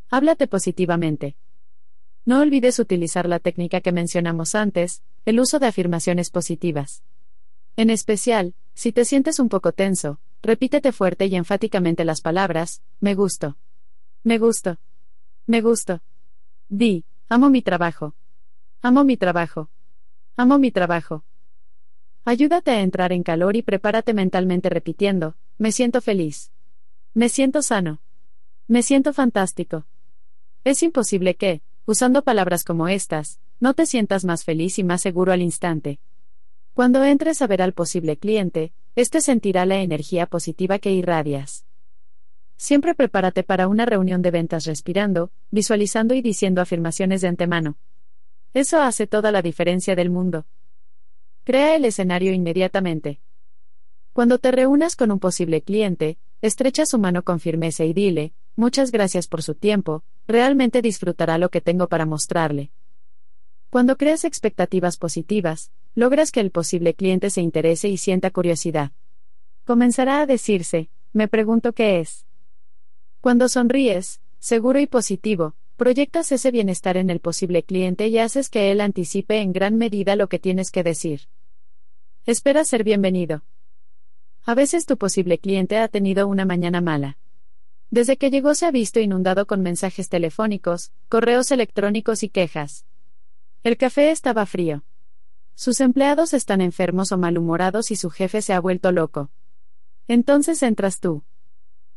Háblate 0.08 0.46
positivamente. 0.46 1.36
No 2.24 2.40
olvides 2.40 2.78
utilizar 2.78 3.28
la 3.28 3.40
técnica 3.40 3.80
que 3.80 3.90
mencionamos 3.90 4.54
antes, 4.54 5.02
el 5.24 5.40
uso 5.40 5.58
de 5.58 5.66
afirmaciones 5.66 6.30
positivas. 6.30 7.02
En 7.76 7.90
especial, 7.90 8.54
si 8.74 8.92
te 8.92 9.04
sientes 9.04 9.40
un 9.40 9.48
poco 9.48 9.72
tenso, 9.72 10.20
repítete 10.42 10.92
fuerte 10.92 11.26
y 11.26 11.34
enfáticamente 11.34 12.04
las 12.04 12.20
palabras, 12.20 12.82
me 13.00 13.14
gusto. 13.14 13.56
Me 14.22 14.38
gusto. 14.38 14.78
Me 15.46 15.60
gusto. 15.60 16.00
Di, 16.68 17.04
amo 17.28 17.50
mi 17.50 17.62
trabajo. 17.62 18.14
Amo 18.82 19.04
mi 19.04 19.16
trabajo. 19.16 19.70
Amo 20.36 20.58
mi 20.58 20.70
trabajo. 20.70 21.24
Ayúdate 22.24 22.70
a 22.70 22.80
entrar 22.80 23.12
en 23.12 23.22
calor 23.22 23.56
y 23.56 23.62
prepárate 23.62 24.14
mentalmente 24.14 24.68
repitiendo, 24.70 25.36
me 25.58 25.72
siento 25.72 26.00
feliz. 26.00 26.52
Me 27.12 27.28
siento 27.28 27.62
sano. 27.62 28.00
Me 28.66 28.82
siento 28.82 29.12
fantástico. 29.12 29.86
Es 30.64 30.82
imposible 30.82 31.36
que, 31.36 31.62
Usando 31.86 32.24
palabras 32.24 32.64
como 32.64 32.88
estas, 32.88 33.40
no 33.60 33.74
te 33.74 33.84
sientas 33.84 34.24
más 34.24 34.42
feliz 34.42 34.78
y 34.78 34.84
más 34.84 35.02
seguro 35.02 35.32
al 35.32 35.42
instante. 35.42 36.00
Cuando 36.72 37.04
entres 37.04 37.42
a 37.42 37.46
ver 37.46 37.60
al 37.60 37.74
posible 37.74 38.16
cliente, 38.16 38.72
éste 38.94 39.20
sentirá 39.20 39.66
la 39.66 39.82
energía 39.82 40.24
positiva 40.24 40.78
que 40.78 40.92
irradias. 40.92 41.66
Siempre 42.64 42.94
prepárate 42.94 43.42
para 43.42 43.68
una 43.68 43.84
reunión 43.84 44.22
de 44.22 44.30
ventas 44.30 44.64
respirando, 44.64 45.30
visualizando 45.50 46.14
y 46.14 46.22
diciendo 46.22 46.62
afirmaciones 46.62 47.20
de 47.20 47.28
antemano. 47.28 47.76
Eso 48.54 48.80
hace 48.80 49.06
toda 49.06 49.30
la 49.32 49.42
diferencia 49.42 49.94
del 49.94 50.08
mundo. 50.08 50.46
Crea 51.44 51.76
el 51.76 51.84
escenario 51.84 52.32
inmediatamente. 52.32 53.20
Cuando 54.14 54.38
te 54.38 54.50
reúnas 54.50 54.96
con 54.96 55.10
un 55.10 55.18
posible 55.18 55.60
cliente, 55.60 56.16
estrecha 56.40 56.86
su 56.86 56.98
mano 56.98 57.22
con 57.22 57.38
firmeza 57.38 57.84
y 57.84 57.92
dile, 57.92 58.32
muchas 58.56 58.92
gracias 58.92 59.28
por 59.28 59.42
su 59.42 59.54
tiempo, 59.54 60.02
realmente 60.26 60.80
disfrutará 60.80 61.36
lo 61.36 61.50
que 61.50 61.60
tengo 61.60 61.90
para 61.90 62.06
mostrarle. 62.06 62.70
Cuando 63.68 63.98
creas 63.98 64.24
expectativas 64.24 64.96
positivas, 64.96 65.70
logras 65.94 66.32
que 66.32 66.40
el 66.40 66.50
posible 66.50 66.94
cliente 66.94 67.28
se 67.28 67.42
interese 67.42 67.90
y 67.90 67.98
sienta 67.98 68.30
curiosidad. 68.30 68.92
Comenzará 69.66 70.22
a 70.22 70.26
decirse, 70.26 70.88
me 71.12 71.28
pregunto 71.28 71.74
qué 71.74 72.00
es. 72.00 72.24
Cuando 73.24 73.48
sonríes, 73.48 74.20
seguro 74.38 74.80
y 74.80 74.86
positivo, 74.86 75.54
proyectas 75.78 76.30
ese 76.30 76.50
bienestar 76.50 76.98
en 76.98 77.08
el 77.08 77.20
posible 77.20 77.62
cliente 77.62 78.08
y 78.08 78.18
haces 78.18 78.50
que 78.50 78.70
él 78.70 78.82
anticipe 78.82 79.40
en 79.40 79.54
gran 79.54 79.78
medida 79.78 80.14
lo 80.14 80.28
que 80.28 80.38
tienes 80.38 80.70
que 80.70 80.82
decir. 80.82 81.22
Espera 82.26 82.66
ser 82.66 82.84
bienvenido. 82.84 83.42
A 84.44 84.54
veces 84.54 84.84
tu 84.84 84.98
posible 84.98 85.38
cliente 85.38 85.78
ha 85.78 85.88
tenido 85.88 86.28
una 86.28 86.44
mañana 86.44 86.82
mala. 86.82 87.16
Desde 87.88 88.18
que 88.18 88.28
llegó 88.30 88.54
se 88.54 88.66
ha 88.66 88.70
visto 88.70 89.00
inundado 89.00 89.46
con 89.46 89.62
mensajes 89.62 90.10
telefónicos, 90.10 90.92
correos 91.08 91.50
electrónicos 91.50 92.24
y 92.24 92.28
quejas. 92.28 92.84
El 93.62 93.78
café 93.78 94.10
estaba 94.10 94.44
frío. 94.44 94.84
Sus 95.54 95.80
empleados 95.80 96.34
están 96.34 96.60
enfermos 96.60 97.10
o 97.10 97.16
malhumorados 97.16 97.90
y 97.90 97.96
su 97.96 98.10
jefe 98.10 98.42
se 98.42 98.52
ha 98.52 98.60
vuelto 98.60 98.92
loco. 98.92 99.30
Entonces 100.08 100.62
entras 100.62 101.00
tú. 101.00 101.24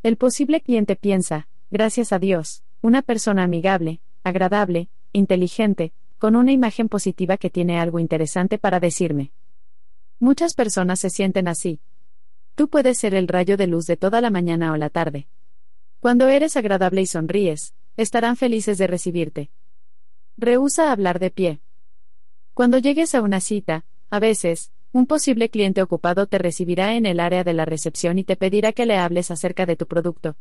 El 0.03 0.17
posible 0.17 0.61
cliente 0.61 0.95
piensa, 0.95 1.48
gracias 1.72 2.14
a 2.14 2.19
Dios, 2.19 2.64
una 2.82 3.01
persona 3.01 3.43
amigable, 3.43 4.00
agradable, 4.24 4.90
inteligente, 5.11 5.92
con 6.19 6.35
una 6.35 6.51
imagen 6.51 6.88
positiva 6.88 7.38
que 7.38 7.50
tiene 7.50 7.80
algo 7.80 8.00
interesante 8.00 8.58
para 8.58 8.80
decirme. 8.80 9.32
Muchas 10.19 10.53
personas 10.53 11.00
se 11.00 11.09
sienten 11.09 11.48
así. 11.48 11.80
Tú 12.56 12.69
puedes 12.69 12.98
ser 12.98 13.14
el 13.14 13.27
rayo 13.27 13.58
de 13.58 13.67
luz 13.67 13.85
de 13.85 13.98
toda 13.98 14.22
la 14.22 14.30
mañana 14.30 14.72
o 14.72 14.77
la 14.77 14.90
tarde. 14.90 15.27
Cuando 16.00 16.27
eres 16.27 16.58
agradable 16.58 17.01
y 17.01 17.08
sonríes, 17.08 17.74
estarán 17.98 18.35
felices 18.35 18.77
de 18.77 18.88
recibirte. 18.88 19.50
Rehúsa 20.38 20.92
hablar 20.92 21.19
de 21.19 21.32
pie. 21.32 21.59
Cuando 22.53 22.77
llegues 22.77 23.16
a 23.16 23.22
una 23.22 23.42
cita, 23.42 23.85
a 24.09 24.19
veces, 24.19 24.72
un 24.91 25.06
posible 25.06 25.49
cliente 25.49 25.82
ocupado 25.82 26.27
te 26.27 26.38
recibirá 26.38 26.95
en 26.95 27.06
el 27.06 27.19
área 27.19 27.43
de 27.43 27.53
la 27.53 27.66
recepción 27.66 28.19
y 28.19 28.24
te 28.24 28.35
pedirá 28.35 28.72
que 28.74 28.85
le 28.85 28.98
hables 28.98 29.32
acerca 29.32 29.66
de 29.66 29.75
tu 29.75 29.85
producto. 29.85 30.35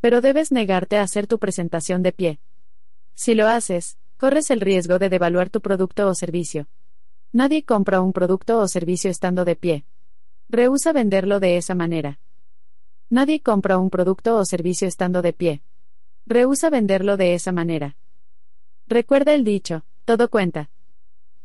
Pero 0.00 0.20
debes 0.20 0.52
negarte 0.52 0.96
a 0.98 1.02
hacer 1.02 1.26
tu 1.26 1.38
presentación 1.38 2.02
de 2.02 2.12
pie. 2.12 2.38
Si 3.14 3.34
lo 3.34 3.48
haces, 3.48 3.98
corres 4.16 4.50
el 4.50 4.60
riesgo 4.60 4.98
de 4.98 5.08
devaluar 5.08 5.50
tu 5.50 5.60
producto 5.60 6.08
o 6.08 6.14
servicio. 6.14 6.66
Nadie 7.32 7.64
compra 7.64 8.00
un 8.00 8.12
producto 8.12 8.58
o 8.58 8.68
servicio 8.68 9.10
estando 9.10 9.44
de 9.44 9.56
pie. 9.56 9.84
Rehúsa 10.48 10.92
venderlo 10.92 11.40
de 11.40 11.56
esa 11.56 11.74
manera. 11.74 12.18
Nadie 13.10 13.40
compra 13.40 13.78
un 13.78 13.90
producto 13.90 14.36
o 14.36 14.44
servicio 14.44 14.88
estando 14.88 15.22
de 15.22 15.32
pie. 15.32 15.62
Rehúsa 16.26 16.70
venderlo 16.70 17.16
de 17.16 17.34
esa 17.34 17.52
manera. 17.52 17.96
Recuerda 18.86 19.34
el 19.34 19.44
dicho, 19.44 19.84
todo 20.04 20.28
cuenta. 20.28 20.70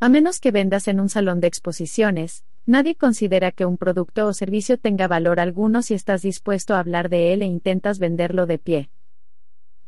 A 0.04 0.10
menos 0.10 0.40
que 0.40 0.50
vendas 0.50 0.88
en 0.88 1.00
un 1.00 1.10
salón 1.10 1.42
de 1.42 1.48
exposiciones, 1.48 2.44
nadie 2.66 2.96
considera 2.96 3.52
que 3.52 3.68
un 3.68 3.78
producto 3.78 4.26
o 4.26 4.34
servicio 4.34 4.80
tenga 4.80 5.08
valor 5.08 5.40
alguno 5.40 5.84
si 5.84 5.94
estás 5.94 6.24
dispuesto 6.24 6.74
a 6.74 6.80
hablar 6.80 7.08
de 7.08 7.34
él 7.34 7.44
e 7.44 7.46
intentas 7.46 8.00
venderlo 8.00 8.48
de 8.48 8.58
pie. 8.58 8.90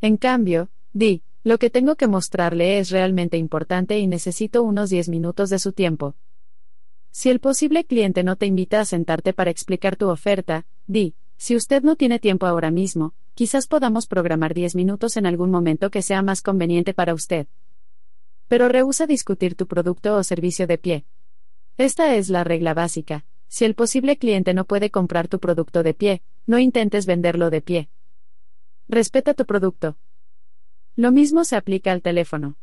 En 0.00 0.16
cambio, 0.16 0.70
di, 0.92 1.24
lo 1.42 1.58
que 1.58 1.68
tengo 1.68 1.96
que 1.96 2.06
mostrarle 2.06 2.78
es 2.78 2.90
realmente 2.90 3.38
importante 3.38 3.98
y 3.98 4.06
necesito 4.06 4.62
unos 4.62 4.88
10 4.88 5.08
minutos 5.08 5.50
de 5.50 5.58
su 5.58 5.72
tiempo. 5.72 6.14
Si 7.10 7.28
el 7.28 7.40
posible 7.40 7.84
cliente 7.84 8.22
no 8.22 8.36
te 8.36 8.46
invita 8.46 8.78
a 8.78 8.84
sentarte 8.84 9.32
para 9.32 9.50
explicar 9.50 9.96
tu 9.96 10.10
oferta, 10.10 10.64
di, 10.86 11.16
si 11.38 11.56
usted 11.56 11.82
no 11.82 11.96
tiene 11.96 12.20
tiempo 12.20 12.46
ahora 12.46 12.70
mismo, 12.70 13.14
quizás 13.34 13.66
podamos 13.66 14.06
programar 14.06 14.54
10 14.54 14.76
minutos 14.76 15.16
en 15.16 15.26
algún 15.26 15.50
momento 15.50 15.90
que 15.90 16.02
sea 16.02 16.22
más 16.22 16.40
conveniente 16.40 16.94
para 16.94 17.14
usted 17.14 17.48
pero 18.48 18.68
rehúsa 18.68 19.06
discutir 19.06 19.54
tu 19.54 19.66
producto 19.66 20.16
o 20.16 20.22
servicio 20.22 20.66
de 20.66 20.78
pie. 20.78 21.04
Esta 21.76 22.14
es 22.14 22.28
la 22.28 22.44
regla 22.44 22.74
básica. 22.74 23.24
Si 23.48 23.64
el 23.64 23.74
posible 23.74 24.16
cliente 24.16 24.54
no 24.54 24.64
puede 24.64 24.90
comprar 24.90 25.28
tu 25.28 25.38
producto 25.38 25.82
de 25.82 25.94
pie, 25.94 26.22
no 26.46 26.58
intentes 26.58 27.06
venderlo 27.06 27.50
de 27.50 27.60
pie. 27.60 27.88
Respeta 28.88 29.34
tu 29.34 29.44
producto. 29.46 29.96
Lo 30.96 31.10
mismo 31.10 31.44
se 31.44 31.56
aplica 31.56 31.92
al 31.92 32.02
teléfono. 32.02 32.56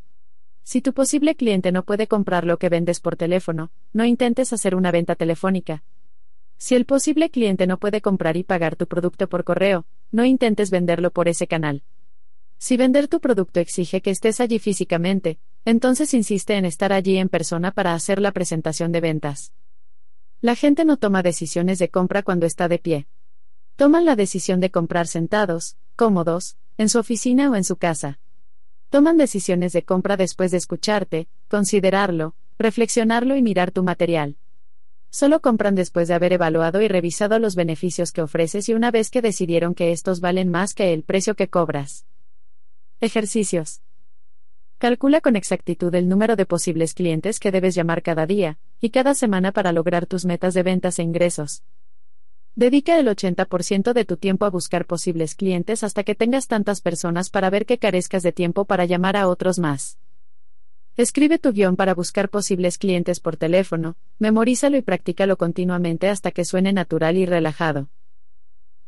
Si 0.63 0.81
tu 0.81 0.93
posible 0.93 1.35
cliente 1.35 1.71
no 1.71 1.83
puede 1.83 2.07
comprar 2.07 2.45
lo 2.45 2.57
que 2.57 2.69
vendes 2.69 2.99
por 2.99 3.15
teléfono, 3.15 3.71
no 3.93 4.05
intentes 4.05 4.53
hacer 4.53 4.75
una 4.75 4.91
venta 4.91 5.15
telefónica. 5.15 5.83
Si 6.57 6.75
el 6.75 6.85
posible 6.85 7.31
cliente 7.31 7.65
no 7.65 7.77
puede 7.79 8.01
comprar 8.01 8.37
y 8.37 8.43
pagar 8.43 8.75
tu 8.75 8.87
producto 8.87 9.27
por 9.27 9.43
correo, 9.43 9.85
no 10.11 10.25
intentes 10.25 10.69
venderlo 10.69 11.09
por 11.11 11.27
ese 11.27 11.47
canal. 11.47 11.83
Si 12.59 12.77
vender 12.77 13.07
tu 13.07 13.19
producto 13.19 13.59
exige 13.59 14.01
que 14.01 14.11
estés 14.11 14.39
allí 14.39 14.59
físicamente, 14.59 15.39
entonces 15.65 16.13
insiste 16.13 16.55
en 16.55 16.65
estar 16.65 16.91
allí 16.93 17.17
en 17.17 17.29
persona 17.29 17.71
para 17.71 17.93
hacer 17.93 18.19
la 18.19 18.31
presentación 18.31 18.91
de 18.91 19.01
ventas. 19.01 19.53
La 20.41 20.55
gente 20.55 20.85
no 20.85 20.97
toma 20.97 21.21
decisiones 21.21 21.77
de 21.77 21.89
compra 21.89 22.23
cuando 22.23 22.45
está 22.45 22.67
de 22.67 22.79
pie. 22.79 23.07
Toman 23.75 24.05
la 24.05 24.15
decisión 24.15 24.59
de 24.59 24.71
comprar 24.71 25.07
sentados, 25.07 25.77
cómodos, 25.95 26.57
en 26.77 26.89
su 26.89 26.97
oficina 26.97 27.51
o 27.51 27.55
en 27.55 27.63
su 27.63 27.75
casa. 27.75 28.19
Toman 28.89 29.17
decisiones 29.17 29.71
de 29.73 29.83
compra 29.83 30.17
después 30.17 30.51
de 30.51 30.57
escucharte, 30.57 31.27
considerarlo, 31.47 32.35
reflexionarlo 32.57 33.35
y 33.35 33.41
mirar 33.41 33.71
tu 33.71 33.83
material. 33.83 34.37
Solo 35.11 35.41
compran 35.41 35.75
después 35.75 36.07
de 36.07 36.13
haber 36.13 36.33
evaluado 36.33 36.81
y 36.81 36.87
revisado 36.87 37.37
los 37.37 37.55
beneficios 37.55 38.11
que 38.11 38.21
ofreces 38.21 38.69
y 38.69 38.73
una 38.73 38.91
vez 38.91 39.09
que 39.09 39.21
decidieron 39.21 39.75
que 39.75 39.91
estos 39.91 40.21
valen 40.21 40.49
más 40.49 40.73
que 40.73 40.93
el 40.93 41.03
precio 41.03 41.35
que 41.35 41.49
cobras. 41.49 42.05
Ejercicios. 42.99 43.81
Calcula 44.81 45.21
con 45.21 45.35
exactitud 45.35 45.93
el 45.93 46.09
número 46.09 46.35
de 46.35 46.47
posibles 46.47 46.95
clientes 46.95 47.39
que 47.39 47.51
debes 47.51 47.75
llamar 47.75 48.01
cada 48.01 48.25
día 48.25 48.57
y 48.79 48.89
cada 48.89 49.13
semana 49.13 49.51
para 49.51 49.71
lograr 49.73 50.07
tus 50.07 50.25
metas 50.25 50.55
de 50.55 50.63
ventas 50.63 50.97
e 50.97 51.03
ingresos. 51.03 51.61
Dedica 52.55 52.97
el 52.97 53.07
80% 53.07 53.93
de 53.93 54.05
tu 54.05 54.17
tiempo 54.17 54.45
a 54.45 54.49
buscar 54.49 54.87
posibles 54.87 55.35
clientes 55.35 55.83
hasta 55.83 56.03
que 56.03 56.15
tengas 56.15 56.47
tantas 56.47 56.81
personas 56.81 57.29
para 57.29 57.51
ver 57.51 57.67
que 57.67 57.77
carezcas 57.77 58.23
de 58.23 58.31
tiempo 58.31 58.65
para 58.65 58.85
llamar 58.85 59.17
a 59.17 59.27
otros 59.27 59.59
más. 59.59 59.99
Escribe 60.97 61.37
tu 61.37 61.51
guion 61.51 61.75
para 61.75 61.93
buscar 61.93 62.29
posibles 62.29 62.79
clientes 62.79 63.19
por 63.19 63.37
teléfono, 63.37 63.97
memorízalo 64.17 64.77
y 64.77 64.81
practícalo 64.81 65.37
continuamente 65.37 66.09
hasta 66.09 66.31
que 66.31 66.43
suene 66.43 66.73
natural 66.73 67.17
y 67.17 67.27
relajado. 67.27 67.91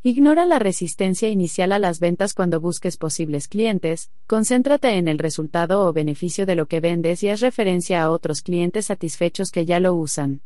Ignora 0.06 0.46
la 0.46 0.60
resistencia 0.60 1.30
inicial 1.30 1.72
a 1.72 1.80
las 1.80 2.02
ventas 2.02 2.34
cuando 2.34 2.60
busques 2.60 2.98
posibles 2.98 3.48
clientes, 3.48 4.12
concéntrate 4.28 4.98
en 4.98 5.08
el 5.08 5.18
resultado 5.18 5.88
o 5.88 5.94
beneficio 5.94 6.46
de 6.46 6.56
lo 6.56 6.66
que 6.66 6.82
vendes 6.82 7.24
y 7.24 7.30
haz 7.30 7.40
referencia 7.40 8.04
a 8.04 8.12
otros 8.12 8.42
clientes 8.42 8.88
satisfechos 8.88 9.50
que 9.50 9.66
ya 9.66 9.80
lo 9.80 9.94
usan. 9.94 10.42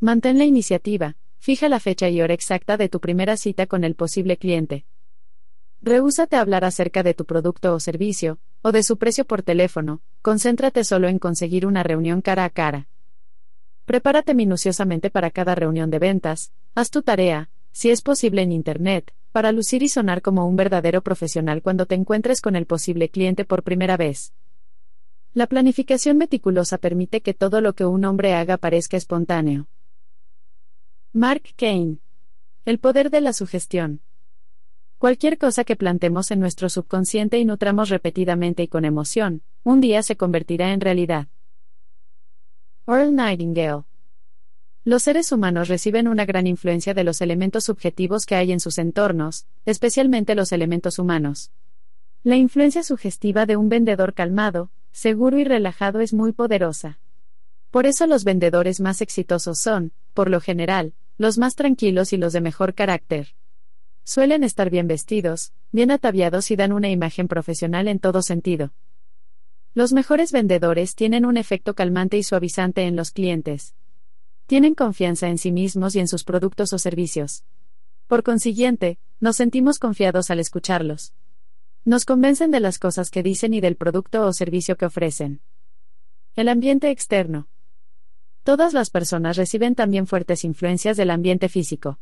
Mantén 0.00 0.38
la 0.38 0.46
iniciativa, 0.46 1.18
fija 1.36 1.68
la 1.68 1.78
fecha 1.78 2.08
y 2.08 2.22
hora 2.22 2.32
exacta 2.32 2.78
de 2.78 2.88
tu 2.88 3.00
primera 3.00 3.36
cita 3.36 3.66
con 3.66 3.84
el 3.84 3.96
posible 3.96 4.38
cliente. 4.38 4.86
Rehúsate 5.82 6.36
a 6.36 6.40
hablar 6.40 6.64
acerca 6.64 7.02
de 7.02 7.12
tu 7.12 7.26
producto 7.26 7.74
o 7.74 7.80
servicio, 7.80 8.38
o 8.62 8.72
de 8.72 8.82
su 8.82 8.96
precio 8.96 9.26
por 9.26 9.42
teléfono, 9.42 10.00
concéntrate 10.22 10.84
solo 10.84 11.08
en 11.08 11.18
conseguir 11.18 11.66
una 11.66 11.82
reunión 11.82 12.22
cara 12.22 12.46
a 12.46 12.48
cara. 12.48 12.88
Prepárate 13.84 14.32
minuciosamente 14.32 15.10
para 15.10 15.30
cada 15.30 15.54
reunión 15.54 15.90
de 15.90 15.98
ventas, 15.98 16.50
haz 16.74 16.88
tu 16.88 17.02
tarea, 17.02 17.50
si 17.74 17.90
es 17.90 18.02
posible 18.02 18.40
en 18.40 18.52
Internet, 18.52 19.12
para 19.32 19.50
lucir 19.50 19.82
y 19.82 19.88
sonar 19.88 20.22
como 20.22 20.46
un 20.46 20.54
verdadero 20.54 21.02
profesional 21.02 21.60
cuando 21.60 21.86
te 21.86 21.96
encuentres 21.96 22.40
con 22.40 22.54
el 22.54 22.66
posible 22.66 23.08
cliente 23.08 23.44
por 23.44 23.64
primera 23.64 23.96
vez. 23.96 24.32
La 25.34 25.48
planificación 25.48 26.16
meticulosa 26.16 26.78
permite 26.78 27.20
que 27.20 27.34
todo 27.34 27.60
lo 27.60 27.74
que 27.74 27.84
un 27.84 28.04
hombre 28.04 28.32
haga 28.32 28.58
parezca 28.58 28.96
espontáneo. 28.96 29.66
Mark 31.12 31.42
Kane. 31.56 31.98
El 32.64 32.78
poder 32.78 33.10
de 33.10 33.20
la 33.20 33.32
sugestión. 33.32 34.00
Cualquier 34.98 35.36
cosa 35.36 35.64
que 35.64 35.74
plantemos 35.74 36.30
en 36.30 36.38
nuestro 36.38 36.68
subconsciente 36.68 37.38
y 37.38 37.44
nutramos 37.44 37.88
repetidamente 37.88 38.62
y 38.62 38.68
con 38.68 38.84
emoción, 38.84 39.42
un 39.64 39.80
día 39.80 40.04
se 40.04 40.16
convertirá 40.16 40.72
en 40.72 40.80
realidad. 40.80 41.26
Earl 42.86 43.12
Nightingale. 43.12 43.82
Los 44.86 45.04
seres 45.04 45.32
humanos 45.32 45.68
reciben 45.68 46.08
una 46.08 46.26
gran 46.26 46.46
influencia 46.46 46.92
de 46.92 47.04
los 47.04 47.22
elementos 47.22 47.64
subjetivos 47.64 48.26
que 48.26 48.34
hay 48.34 48.52
en 48.52 48.60
sus 48.60 48.76
entornos, 48.76 49.46
especialmente 49.64 50.34
los 50.34 50.52
elementos 50.52 50.98
humanos. 50.98 51.52
La 52.22 52.36
influencia 52.36 52.82
sugestiva 52.82 53.46
de 53.46 53.56
un 53.56 53.70
vendedor 53.70 54.12
calmado, 54.12 54.70
seguro 54.92 55.38
y 55.38 55.44
relajado 55.44 56.00
es 56.00 56.12
muy 56.12 56.32
poderosa. 56.32 56.98
Por 57.70 57.86
eso 57.86 58.06
los 58.06 58.24
vendedores 58.24 58.78
más 58.80 59.00
exitosos 59.00 59.58
son, 59.58 59.92
por 60.12 60.28
lo 60.28 60.42
general, 60.42 60.92
los 61.16 61.38
más 61.38 61.54
tranquilos 61.54 62.12
y 62.12 62.18
los 62.18 62.34
de 62.34 62.42
mejor 62.42 62.74
carácter. 62.74 63.34
Suelen 64.04 64.44
estar 64.44 64.68
bien 64.68 64.86
vestidos, 64.86 65.54
bien 65.72 65.90
ataviados 65.90 66.50
y 66.50 66.56
dan 66.56 66.72
una 66.72 66.90
imagen 66.90 67.26
profesional 67.26 67.88
en 67.88 68.00
todo 68.00 68.20
sentido. 68.20 68.74
Los 69.72 69.94
mejores 69.94 70.30
vendedores 70.30 70.94
tienen 70.94 71.24
un 71.24 71.38
efecto 71.38 71.74
calmante 71.74 72.18
y 72.18 72.22
suavizante 72.22 72.82
en 72.82 72.96
los 72.96 73.12
clientes. 73.12 73.74
Tienen 74.46 74.74
confianza 74.74 75.28
en 75.28 75.38
sí 75.38 75.50
mismos 75.52 75.96
y 75.96 76.00
en 76.00 76.08
sus 76.08 76.22
productos 76.22 76.72
o 76.74 76.78
servicios. 76.78 77.44
Por 78.06 78.22
consiguiente, 78.22 78.98
nos 79.18 79.36
sentimos 79.36 79.78
confiados 79.78 80.30
al 80.30 80.38
escucharlos. 80.38 81.14
Nos 81.86 82.04
convencen 82.04 82.50
de 82.50 82.60
las 82.60 82.78
cosas 82.78 83.10
que 83.10 83.22
dicen 83.22 83.54
y 83.54 83.62
del 83.62 83.76
producto 83.76 84.26
o 84.26 84.32
servicio 84.34 84.76
que 84.76 84.84
ofrecen. 84.84 85.40
El 86.36 86.48
ambiente 86.48 86.90
externo. 86.90 87.48
Todas 88.42 88.74
las 88.74 88.90
personas 88.90 89.38
reciben 89.38 89.74
también 89.74 90.06
fuertes 90.06 90.44
influencias 90.44 90.98
del 90.98 91.10
ambiente 91.10 91.48
físico. 91.48 91.98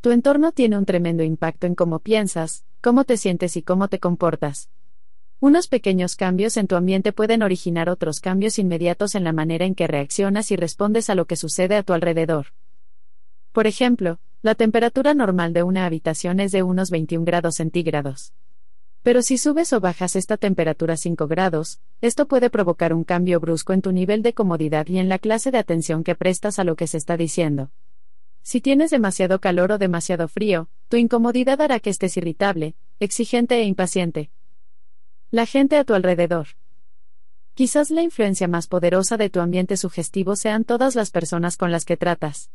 Tu 0.00 0.12
entorno 0.12 0.52
tiene 0.52 0.78
un 0.78 0.86
tremendo 0.86 1.24
impacto 1.24 1.66
en 1.66 1.74
cómo 1.74 1.98
piensas, 1.98 2.64
cómo 2.80 3.04
te 3.04 3.18
sientes 3.18 3.56
y 3.56 3.62
cómo 3.62 3.88
te 3.88 3.98
comportas. 3.98 4.70
Unos 5.38 5.68
pequeños 5.68 6.16
cambios 6.16 6.56
en 6.56 6.66
tu 6.66 6.76
ambiente 6.76 7.12
pueden 7.12 7.42
originar 7.42 7.90
otros 7.90 8.20
cambios 8.20 8.58
inmediatos 8.58 9.14
en 9.14 9.22
la 9.22 9.32
manera 9.32 9.66
en 9.66 9.74
que 9.74 9.86
reaccionas 9.86 10.50
y 10.50 10.56
respondes 10.56 11.10
a 11.10 11.14
lo 11.14 11.26
que 11.26 11.36
sucede 11.36 11.76
a 11.76 11.82
tu 11.82 11.92
alrededor. 11.92 12.46
Por 13.52 13.66
ejemplo, 13.66 14.18
la 14.40 14.54
temperatura 14.54 15.12
normal 15.12 15.52
de 15.52 15.62
una 15.62 15.84
habitación 15.84 16.40
es 16.40 16.52
de 16.52 16.62
unos 16.62 16.90
21 16.90 17.26
grados 17.26 17.56
centígrados. 17.56 18.32
Pero 19.02 19.20
si 19.20 19.36
subes 19.36 19.74
o 19.74 19.80
bajas 19.80 20.16
esta 20.16 20.38
temperatura 20.38 20.94
a 20.94 20.96
5 20.96 21.28
grados, 21.28 21.80
esto 22.00 22.26
puede 22.26 22.48
provocar 22.48 22.94
un 22.94 23.04
cambio 23.04 23.38
brusco 23.38 23.74
en 23.74 23.82
tu 23.82 23.92
nivel 23.92 24.22
de 24.22 24.32
comodidad 24.32 24.86
y 24.88 24.98
en 24.98 25.10
la 25.10 25.18
clase 25.18 25.50
de 25.50 25.58
atención 25.58 26.02
que 26.02 26.14
prestas 26.14 26.58
a 26.58 26.64
lo 26.64 26.76
que 26.76 26.86
se 26.86 26.96
está 26.96 27.18
diciendo. 27.18 27.70
Si 28.42 28.62
tienes 28.62 28.90
demasiado 28.90 29.38
calor 29.40 29.72
o 29.72 29.78
demasiado 29.78 30.28
frío, 30.28 30.68
tu 30.88 30.96
incomodidad 30.96 31.60
hará 31.60 31.78
que 31.78 31.90
estés 31.90 32.16
irritable, 32.16 32.74
exigente 33.00 33.56
e 33.56 33.64
impaciente. 33.64 34.30
La 35.32 35.44
gente 35.44 35.76
a 35.76 35.82
tu 35.82 35.94
alrededor. 35.94 36.46
Quizás 37.54 37.90
la 37.90 38.02
influencia 38.02 38.46
más 38.46 38.68
poderosa 38.68 39.16
de 39.16 39.28
tu 39.28 39.40
ambiente 39.40 39.76
sugestivo 39.76 40.36
sean 40.36 40.62
todas 40.62 40.94
las 40.94 41.10
personas 41.10 41.56
con 41.56 41.72
las 41.72 41.84
que 41.84 41.96
tratas. 41.96 42.52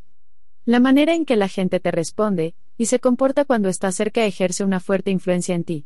La 0.64 0.80
manera 0.80 1.14
en 1.14 1.26
que 1.26 1.36
la 1.36 1.50
gente 1.50 1.82
te 1.82 1.92
responde 1.92 2.56
y 2.78 2.86
se 2.86 3.02
comporta 3.02 3.44
cuando 3.44 3.68
está 3.68 3.92
cerca 3.92 4.24
ejerce 4.24 4.64
una 4.64 4.80
fuerte 4.80 5.12
influencia 5.12 5.54
en 5.54 5.66
ti. 5.66 5.86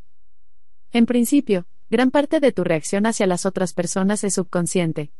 En 0.91 1.07
principio, 1.07 1.65
gran 1.89 2.11
parte 2.11 2.39
de 2.39 2.51
tu 2.51 2.63
reacción 2.63 3.07
hacia 3.07 3.25
las 3.25 3.47
otras 3.47 3.73
personas 3.73 4.23
es 4.23 4.35
subconsciente. 4.35 5.11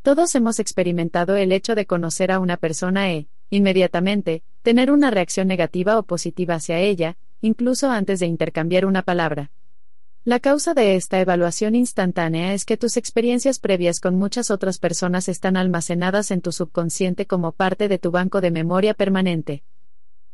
Todos 0.00 0.34
hemos 0.34 0.58
experimentado 0.58 1.36
el 1.36 1.52
hecho 1.52 1.74
de 1.74 1.84
conocer 1.84 2.32
a 2.32 2.38
una 2.38 2.56
persona 2.56 3.12
e, 3.12 3.28
inmediatamente, 3.50 4.42
tener 4.62 4.90
una 4.90 5.10
reacción 5.10 5.48
negativa 5.48 5.98
o 5.98 6.04
positiva 6.04 6.54
hacia 6.54 6.78
ella, 6.78 7.18
incluso 7.42 7.90
antes 7.90 8.20
de 8.20 8.26
intercambiar 8.26 8.86
una 8.86 9.02
palabra. 9.02 9.50
La 10.26 10.40
causa 10.40 10.72
de 10.72 10.96
esta 10.96 11.20
evaluación 11.20 11.74
instantánea 11.74 12.54
es 12.54 12.64
que 12.64 12.78
tus 12.78 12.96
experiencias 12.96 13.58
previas 13.58 14.00
con 14.00 14.16
muchas 14.16 14.50
otras 14.50 14.78
personas 14.78 15.28
están 15.28 15.54
almacenadas 15.58 16.30
en 16.30 16.40
tu 16.40 16.50
subconsciente 16.50 17.26
como 17.26 17.52
parte 17.52 17.88
de 17.88 17.98
tu 17.98 18.10
banco 18.10 18.40
de 18.40 18.50
memoria 18.50 18.94
permanente. 18.94 19.64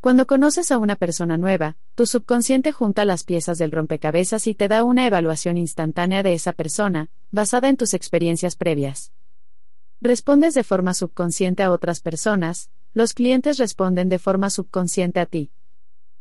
Cuando 0.00 0.28
conoces 0.28 0.70
a 0.70 0.78
una 0.78 0.94
persona 0.94 1.38
nueva, 1.38 1.76
tu 1.96 2.06
subconsciente 2.06 2.70
junta 2.70 3.04
las 3.04 3.24
piezas 3.24 3.58
del 3.58 3.72
rompecabezas 3.72 4.46
y 4.46 4.54
te 4.54 4.68
da 4.68 4.84
una 4.84 5.08
evaluación 5.08 5.58
instantánea 5.58 6.22
de 6.22 6.34
esa 6.34 6.52
persona, 6.52 7.10
basada 7.32 7.68
en 7.68 7.76
tus 7.76 7.92
experiencias 7.92 8.54
previas. 8.54 9.10
Respondes 10.00 10.54
de 10.54 10.62
forma 10.62 10.94
subconsciente 10.94 11.64
a 11.64 11.72
otras 11.72 12.00
personas, 12.00 12.70
los 12.94 13.12
clientes 13.12 13.58
responden 13.58 14.08
de 14.08 14.20
forma 14.20 14.50
subconsciente 14.50 15.18
a 15.18 15.26
ti. 15.26 15.50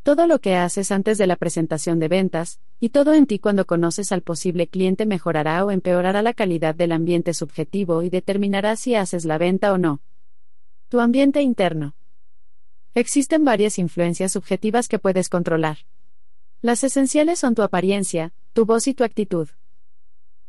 Todo 0.10 0.26
lo 0.26 0.42
que 0.42 0.56
haces 0.56 0.92
antes 0.92 1.20
de 1.20 1.28
la 1.28 1.36
presentación 1.36 2.00
de 2.00 2.08
ventas, 2.08 2.60
y 2.80 2.90
todo 2.90 3.14
en 3.14 3.28
ti 3.28 3.38
cuando 3.38 3.68
conoces 3.68 4.12
al 4.12 4.24
posible 4.24 4.68
cliente 4.68 5.06
mejorará 5.06 5.64
o 5.64 5.70
empeorará 5.70 6.24
la 6.24 6.34
calidad 6.34 6.74
del 6.74 6.94
ambiente 6.94 7.36
subjetivo 7.36 8.02
y 8.02 8.10
determinará 8.10 8.76
si 8.76 8.96
haces 8.96 9.24
la 9.24 9.38
venta 9.38 9.72
o 9.72 9.78
no. 9.78 10.02
Tu 10.88 11.00
ambiente 11.00 11.44
interno. 11.44 11.94
Existen 12.96 13.46
varias 13.46 13.78
influencias 13.78 14.32
subjetivas 14.32 14.88
que 14.88 14.98
puedes 14.98 15.30
controlar. 15.30 15.78
Las 16.64 16.84
esenciales 16.84 17.38
son 17.38 17.54
tu 17.54 17.62
apariencia, 17.62 18.34
tu 18.54 18.66
voz 18.66 18.88
y 18.88 18.96
tu 18.96 19.04
actitud. 19.04 19.48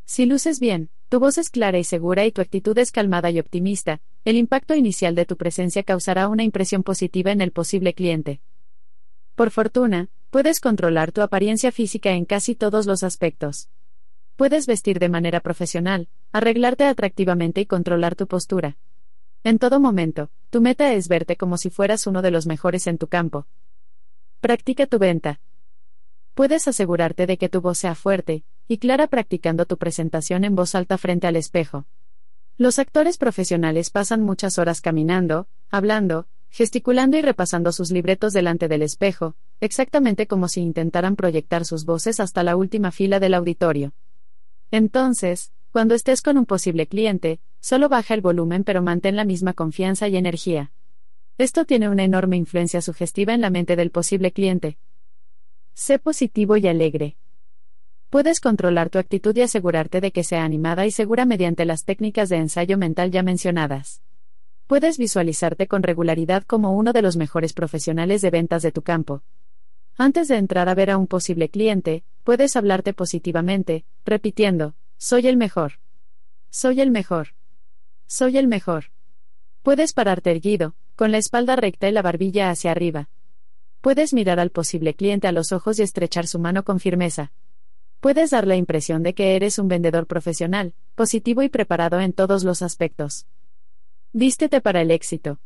Si 0.06 0.24
luces 0.24 0.58
bien, 0.58 0.88
tu 1.10 1.20
voz 1.20 1.36
es 1.36 1.50
clara 1.50 1.78
y 1.78 1.84
segura 1.84 2.24
y 2.24 2.32
tu 2.32 2.40
actitud 2.40 2.78
es 2.78 2.92
calmada 2.92 3.30
y 3.30 3.38
optimista, 3.38 4.00
el 4.24 4.36
impacto 4.36 4.74
inicial 4.74 5.14
de 5.14 5.26
tu 5.26 5.36
presencia 5.36 5.82
causará 5.82 6.28
una 6.28 6.44
impresión 6.44 6.82
positiva 6.82 7.30
en 7.30 7.42
el 7.42 7.52
posible 7.52 7.92
cliente. 7.92 8.40
Por 9.40 9.50
fortuna, 9.50 10.10
puedes 10.28 10.60
controlar 10.60 11.12
tu 11.12 11.22
apariencia 11.22 11.72
física 11.72 12.10
en 12.10 12.26
casi 12.26 12.54
todos 12.54 12.84
los 12.84 13.02
aspectos. 13.02 13.70
Puedes 14.36 14.66
vestir 14.66 14.98
de 14.98 15.08
manera 15.08 15.40
profesional, 15.40 16.10
arreglarte 16.30 16.84
atractivamente 16.84 17.62
y 17.62 17.64
controlar 17.64 18.16
tu 18.16 18.26
postura. 18.26 18.76
En 19.42 19.58
todo 19.58 19.80
momento, 19.80 20.30
tu 20.50 20.60
meta 20.60 20.92
es 20.92 21.08
verte 21.08 21.36
como 21.36 21.56
si 21.56 21.70
fueras 21.70 22.06
uno 22.06 22.20
de 22.20 22.30
los 22.30 22.46
mejores 22.46 22.86
en 22.86 22.98
tu 22.98 23.06
campo. 23.06 23.46
Practica 24.42 24.86
tu 24.86 24.98
venta. 24.98 25.40
Puedes 26.34 26.68
asegurarte 26.68 27.26
de 27.26 27.38
que 27.38 27.48
tu 27.48 27.62
voz 27.62 27.78
sea 27.78 27.94
fuerte 27.94 28.44
y 28.68 28.76
clara 28.76 29.06
practicando 29.06 29.64
tu 29.64 29.78
presentación 29.78 30.44
en 30.44 30.54
voz 30.54 30.74
alta 30.74 30.98
frente 30.98 31.26
al 31.26 31.36
espejo. 31.36 31.86
Los 32.58 32.78
actores 32.78 33.16
profesionales 33.16 33.88
pasan 33.88 34.20
muchas 34.20 34.58
horas 34.58 34.82
caminando, 34.82 35.48
hablando, 35.70 36.26
gesticulando 36.50 37.16
y 37.16 37.22
repasando 37.22 37.72
sus 37.72 37.90
libretos 37.92 38.32
delante 38.32 38.68
del 38.68 38.82
espejo, 38.82 39.36
exactamente 39.60 40.26
como 40.26 40.48
si 40.48 40.60
intentaran 40.60 41.16
proyectar 41.16 41.64
sus 41.64 41.84
voces 41.84 42.20
hasta 42.20 42.42
la 42.42 42.56
última 42.56 42.90
fila 42.90 43.20
del 43.20 43.34
auditorio. 43.34 43.92
Entonces, 44.70 45.52
cuando 45.70 45.94
estés 45.94 46.22
con 46.22 46.36
un 46.36 46.46
posible 46.46 46.88
cliente, 46.88 47.40
solo 47.60 47.88
baja 47.88 48.14
el 48.14 48.20
volumen 48.20 48.64
pero 48.64 48.82
mantén 48.82 49.16
la 49.16 49.24
misma 49.24 49.52
confianza 49.52 50.08
y 50.08 50.16
energía. 50.16 50.72
Esto 51.38 51.64
tiene 51.64 51.88
una 51.88 52.02
enorme 52.02 52.36
influencia 52.36 52.82
sugestiva 52.82 53.32
en 53.32 53.40
la 53.40 53.50
mente 53.50 53.76
del 53.76 53.90
posible 53.90 54.32
cliente. 54.32 54.78
Sé 55.72 55.98
positivo 55.98 56.56
y 56.56 56.66
alegre. 56.66 57.16
Puedes 58.10 58.40
controlar 58.40 58.90
tu 58.90 58.98
actitud 58.98 59.36
y 59.36 59.42
asegurarte 59.42 60.00
de 60.00 60.10
que 60.10 60.24
sea 60.24 60.44
animada 60.44 60.84
y 60.84 60.90
segura 60.90 61.24
mediante 61.24 61.64
las 61.64 61.84
técnicas 61.84 62.28
de 62.28 62.36
ensayo 62.38 62.76
mental 62.76 63.12
ya 63.12 63.22
mencionadas 63.22 64.02
puedes 64.70 64.98
visualizarte 64.98 65.66
con 65.66 65.82
regularidad 65.82 66.44
como 66.44 66.70
uno 66.76 66.92
de 66.92 67.02
los 67.02 67.16
mejores 67.16 67.54
profesionales 67.54 68.22
de 68.22 68.30
ventas 68.30 68.62
de 68.62 68.70
tu 68.70 68.82
campo. 68.82 69.24
Antes 69.98 70.28
de 70.28 70.36
entrar 70.36 70.68
a 70.68 70.76
ver 70.76 70.92
a 70.92 70.96
un 70.96 71.08
posible 71.08 71.48
cliente, 71.48 72.04
puedes 72.22 72.54
hablarte 72.54 72.92
positivamente, 72.92 73.84
repitiendo, 74.04 74.76
soy 74.96 75.26
el 75.26 75.36
mejor. 75.36 75.80
Soy 76.50 76.80
el 76.80 76.92
mejor. 76.92 77.34
Soy 78.06 78.38
el 78.38 78.46
mejor. 78.46 78.92
Puedes 79.64 79.92
pararte 79.92 80.30
erguido, 80.30 80.76
con 80.94 81.10
la 81.10 81.18
espalda 81.18 81.56
recta 81.56 81.88
y 81.88 81.92
la 81.92 82.02
barbilla 82.02 82.48
hacia 82.48 82.70
arriba. 82.70 83.08
Puedes 83.80 84.14
mirar 84.14 84.38
al 84.38 84.50
posible 84.50 84.94
cliente 84.94 85.26
a 85.26 85.32
los 85.32 85.50
ojos 85.50 85.80
y 85.80 85.82
estrechar 85.82 86.28
su 86.28 86.38
mano 86.38 86.62
con 86.62 86.78
firmeza. 86.78 87.32
Puedes 87.98 88.30
dar 88.30 88.46
la 88.46 88.54
impresión 88.54 89.02
de 89.02 89.14
que 89.14 89.34
eres 89.34 89.58
un 89.58 89.66
vendedor 89.66 90.06
profesional, 90.06 90.74
positivo 90.94 91.42
y 91.42 91.48
preparado 91.48 91.98
en 91.98 92.12
todos 92.12 92.44
los 92.44 92.62
aspectos. 92.62 93.26
Vístete 94.12 94.60
para 94.60 94.80
el 94.80 94.90
éxito. 94.90 95.38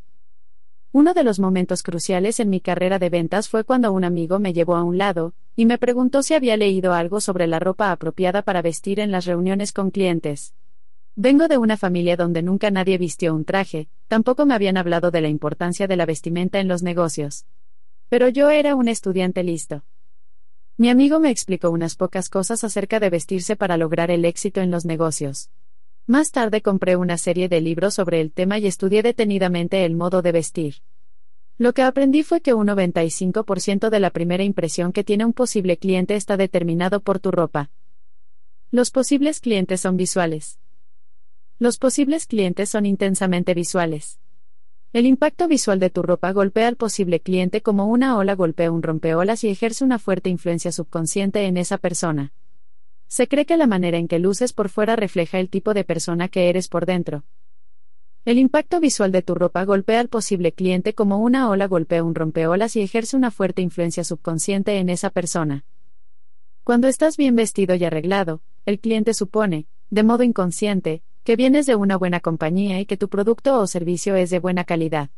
Uno 0.90 1.12
de 1.12 1.22
los 1.22 1.38
momentos 1.38 1.82
cruciales 1.82 2.40
en 2.40 2.48
mi 2.48 2.60
carrera 2.60 2.98
de 2.98 3.10
ventas 3.10 3.50
fue 3.50 3.62
cuando 3.62 3.92
un 3.92 4.04
amigo 4.04 4.38
me 4.38 4.54
llevó 4.54 4.74
a 4.76 4.82
un 4.82 4.96
lado, 4.96 5.34
y 5.54 5.66
me 5.66 5.76
preguntó 5.76 6.22
si 6.22 6.32
había 6.32 6.56
leído 6.56 6.94
algo 6.94 7.20
sobre 7.20 7.46
la 7.46 7.58
ropa 7.58 7.92
apropiada 7.92 8.40
para 8.40 8.62
vestir 8.62 9.00
en 9.00 9.10
las 9.10 9.26
reuniones 9.26 9.70
con 9.70 9.90
clientes. 9.90 10.54
Vengo 11.14 11.46
de 11.46 11.58
una 11.58 11.76
familia 11.76 12.16
donde 12.16 12.40
nunca 12.40 12.70
nadie 12.70 12.96
vistió 12.96 13.34
un 13.34 13.44
traje, 13.44 13.88
tampoco 14.08 14.46
me 14.46 14.54
habían 14.54 14.78
hablado 14.78 15.10
de 15.10 15.20
la 15.20 15.28
importancia 15.28 15.86
de 15.86 15.96
la 15.96 16.06
vestimenta 16.06 16.58
en 16.58 16.66
los 16.66 16.82
negocios. 16.82 17.44
Pero 18.08 18.28
yo 18.28 18.48
era 18.48 18.76
un 18.76 18.88
estudiante 18.88 19.42
listo. 19.42 19.84
Mi 20.78 20.88
amigo 20.88 21.20
me 21.20 21.28
explicó 21.28 21.68
unas 21.68 21.96
pocas 21.96 22.30
cosas 22.30 22.64
acerca 22.64 22.98
de 22.98 23.10
vestirse 23.10 23.56
para 23.56 23.76
lograr 23.76 24.10
el 24.10 24.24
éxito 24.24 24.62
en 24.62 24.70
los 24.70 24.86
negocios. 24.86 25.50
Más 26.06 26.32
tarde 26.32 26.60
compré 26.60 26.96
una 26.96 27.16
serie 27.16 27.48
de 27.48 27.62
libros 27.62 27.94
sobre 27.94 28.20
el 28.20 28.30
tema 28.30 28.58
y 28.58 28.66
estudié 28.66 29.02
detenidamente 29.02 29.86
el 29.86 29.94
modo 29.94 30.20
de 30.20 30.32
vestir. 30.32 30.74
Lo 31.56 31.72
que 31.72 31.80
aprendí 31.80 32.22
fue 32.22 32.42
que 32.42 32.52
un 32.52 32.66
95% 32.66 33.88
de 33.88 34.00
la 34.00 34.10
primera 34.10 34.44
impresión 34.44 34.92
que 34.92 35.02
tiene 35.02 35.24
un 35.24 35.32
posible 35.32 35.78
cliente 35.78 36.14
está 36.14 36.36
determinado 36.36 37.00
por 37.00 37.20
tu 37.20 37.30
ropa. 37.30 37.70
Los 38.70 38.90
posibles 38.90 39.40
clientes 39.40 39.80
son 39.80 39.96
visuales. 39.96 40.58
Los 41.58 41.78
posibles 41.78 42.26
clientes 42.26 42.68
son 42.68 42.84
intensamente 42.84 43.54
visuales. 43.54 44.18
El 44.92 45.06
impacto 45.06 45.48
visual 45.48 45.78
de 45.78 45.88
tu 45.88 46.02
ropa 46.02 46.32
golpea 46.32 46.68
al 46.68 46.76
posible 46.76 47.20
cliente 47.20 47.62
como 47.62 47.86
una 47.86 48.18
ola 48.18 48.34
golpea 48.34 48.70
un 48.70 48.82
rompeolas 48.82 49.42
y 49.42 49.48
ejerce 49.48 49.84
una 49.84 49.98
fuerte 49.98 50.28
influencia 50.28 50.70
subconsciente 50.70 51.46
en 51.46 51.56
esa 51.56 51.78
persona. 51.78 52.34
Se 53.16 53.28
cree 53.28 53.46
que 53.46 53.56
la 53.56 53.68
manera 53.68 53.96
en 53.96 54.08
que 54.08 54.18
luces 54.18 54.52
por 54.52 54.68
fuera 54.68 54.96
refleja 54.96 55.38
el 55.38 55.48
tipo 55.48 55.72
de 55.72 55.84
persona 55.84 56.26
que 56.26 56.48
eres 56.48 56.66
por 56.66 56.84
dentro. 56.84 57.22
El 58.24 58.38
impacto 58.38 58.80
visual 58.80 59.12
de 59.12 59.22
tu 59.22 59.36
ropa 59.36 59.64
golpea 59.64 60.00
al 60.00 60.08
posible 60.08 60.50
cliente 60.50 60.94
como 60.94 61.18
una 61.18 61.48
ola 61.48 61.68
golpea 61.68 62.02
un 62.02 62.16
rompeolas 62.16 62.74
y 62.74 62.82
ejerce 62.82 63.16
una 63.16 63.30
fuerte 63.30 63.62
influencia 63.62 64.02
subconsciente 64.02 64.78
en 64.78 64.88
esa 64.88 65.10
persona. 65.10 65.64
Cuando 66.64 66.88
estás 66.88 67.16
bien 67.16 67.36
vestido 67.36 67.76
y 67.76 67.84
arreglado, 67.84 68.42
el 68.66 68.80
cliente 68.80 69.14
supone, 69.14 69.68
de 69.90 70.02
modo 70.02 70.24
inconsciente, 70.24 71.04
que 71.22 71.36
vienes 71.36 71.66
de 71.66 71.76
una 71.76 71.96
buena 71.96 72.18
compañía 72.18 72.80
y 72.80 72.84
que 72.84 72.96
tu 72.96 73.08
producto 73.08 73.60
o 73.60 73.68
servicio 73.68 74.16
es 74.16 74.30
de 74.30 74.40
buena 74.40 74.64
calidad. 74.64 75.10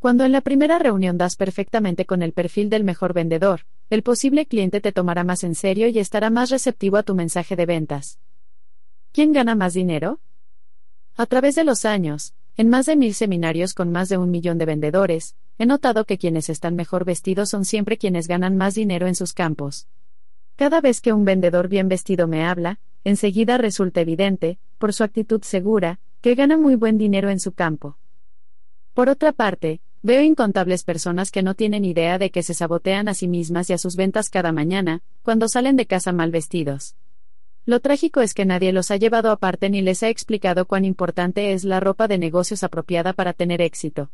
Cuando 0.00 0.24
en 0.24 0.32
la 0.32 0.40
primera 0.40 0.80
reunión 0.80 1.16
das 1.16 1.36
perfectamente 1.36 2.06
con 2.06 2.22
el 2.22 2.32
perfil 2.32 2.70
del 2.70 2.82
mejor 2.82 3.14
vendedor, 3.14 3.66
el 3.90 4.04
posible 4.04 4.46
cliente 4.46 4.80
te 4.80 4.92
tomará 4.92 5.24
más 5.24 5.42
en 5.42 5.56
serio 5.56 5.88
y 5.88 5.98
estará 5.98 6.30
más 6.30 6.50
receptivo 6.50 6.96
a 6.96 7.02
tu 7.02 7.16
mensaje 7.16 7.56
de 7.56 7.66
ventas. 7.66 8.20
¿Quién 9.12 9.32
gana 9.32 9.56
más 9.56 9.74
dinero? 9.74 10.20
A 11.16 11.26
través 11.26 11.56
de 11.56 11.64
los 11.64 11.84
años, 11.84 12.32
en 12.56 12.68
más 12.68 12.86
de 12.86 12.94
mil 12.94 13.14
seminarios 13.14 13.74
con 13.74 13.90
más 13.90 14.08
de 14.08 14.16
un 14.16 14.30
millón 14.30 14.58
de 14.58 14.66
vendedores, 14.66 15.34
he 15.58 15.66
notado 15.66 16.04
que 16.04 16.18
quienes 16.18 16.48
están 16.48 16.76
mejor 16.76 17.04
vestidos 17.04 17.50
son 17.50 17.64
siempre 17.64 17.98
quienes 17.98 18.28
ganan 18.28 18.56
más 18.56 18.74
dinero 18.74 19.08
en 19.08 19.16
sus 19.16 19.32
campos. 19.32 19.88
Cada 20.54 20.80
vez 20.80 21.00
que 21.00 21.12
un 21.12 21.24
vendedor 21.24 21.66
bien 21.66 21.88
vestido 21.88 22.28
me 22.28 22.44
habla, 22.44 22.78
enseguida 23.02 23.58
resulta 23.58 24.02
evidente, 24.02 24.58
por 24.78 24.92
su 24.92 25.02
actitud 25.02 25.42
segura, 25.42 25.98
que 26.20 26.36
gana 26.36 26.56
muy 26.56 26.76
buen 26.76 26.96
dinero 26.96 27.28
en 27.28 27.40
su 27.40 27.52
campo. 27.52 27.98
Por 28.94 29.08
otra 29.08 29.32
parte, 29.32 29.80
Veo 30.02 30.22
incontables 30.22 30.82
personas 30.82 31.30
que 31.30 31.42
no 31.42 31.54
tienen 31.54 31.84
idea 31.84 32.16
de 32.16 32.30
que 32.30 32.42
se 32.42 32.54
sabotean 32.54 33.08
a 33.08 33.14
sí 33.14 33.28
mismas 33.28 33.68
y 33.68 33.74
a 33.74 33.78
sus 33.78 33.96
ventas 33.96 34.30
cada 34.30 34.50
mañana, 34.50 35.02
cuando 35.22 35.46
salen 35.46 35.76
de 35.76 35.84
casa 35.84 36.10
mal 36.12 36.30
vestidos. 36.30 36.96
Lo 37.66 37.80
trágico 37.80 38.22
es 38.22 38.32
que 38.32 38.46
nadie 38.46 38.72
los 38.72 38.90
ha 38.90 38.96
llevado 38.96 39.30
aparte 39.30 39.68
ni 39.68 39.82
les 39.82 40.02
ha 40.02 40.08
explicado 40.08 40.64
cuán 40.64 40.86
importante 40.86 41.52
es 41.52 41.64
la 41.64 41.80
ropa 41.80 42.08
de 42.08 42.16
negocios 42.16 42.64
apropiada 42.64 43.12
para 43.12 43.34
tener 43.34 43.60
éxito. 43.60 44.10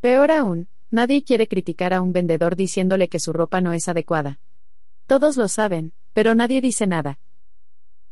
Peor 0.00 0.30
aún, 0.30 0.68
nadie 0.92 1.24
quiere 1.24 1.48
criticar 1.48 1.92
a 1.92 2.00
un 2.00 2.12
vendedor 2.12 2.54
diciéndole 2.54 3.08
que 3.08 3.18
su 3.18 3.32
ropa 3.32 3.60
no 3.60 3.72
es 3.72 3.88
adecuada. 3.88 4.38
Todos 5.08 5.36
lo 5.36 5.48
saben, 5.48 5.92
pero 6.12 6.36
nadie 6.36 6.60
dice 6.60 6.86
nada. 6.86 7.18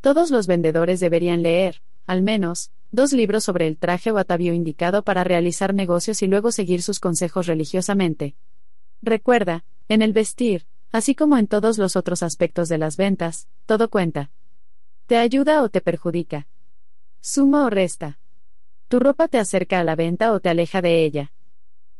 Todos 0.00 0.32
los 0.32 0.48
vendedores 0.48 0.98
deberían 0.98 1.42
leer, 1.42 1.82
al 2.06 2.22
menos, 2.22 2.72
dos 2.90 3.12
libros 3.12 3.44
sobre 3.44 3.66
el 3.66 3.76
traje 3.76 4.10
o 4.10 4.18
atavío 4.18 4.52
indicado 4.52 5.02
para 5.02 5.24
realizar 5.24 5.74
negocios 5.74 6.23
y 6.23 6.26
luego 6.26 6.52
seguir 6.52 6.82
sus 6.82 7.00
consejos 7.00 7.47
religiosamente. 7.47 8.36
Recuerda, 9.02 9.65
en 9.89 10.02
el 10.02 10.12
vestir, 10.12 10.66
así 10.92 11.15
como 11.15 11.36
en 11.36 11.47
todos 11.47 11.78
los 11.78 11.97
otros 11.97 12.23
aspectos 12.23 12.68
de 12.68 12.78
las 12.78 12.97
ventas, 12.97 13.48
todo 13.66 13.90
cuenta. 13.90 14.31
¿Te 15.06 15.16
ayuda 15.16 15.62
o 15.62 15.68
te 15.68 15.81
perjudica? 15.81 16.48
Suma 17.20 17.66
o 17.66 17.70
resta. 17.70 18.18
Tu 18.89 18.98
ropa 18.98 19.28
te 19.28 19.39
acerca 19.39 19.81
a 19.81 19.84
la 19.84 19.97
venta 19.97 20.32
o 20.32 20.40
te 20.40 20.48
aleja 20.48 20.81
de 20.81 21.05
ella. 21.05 21.32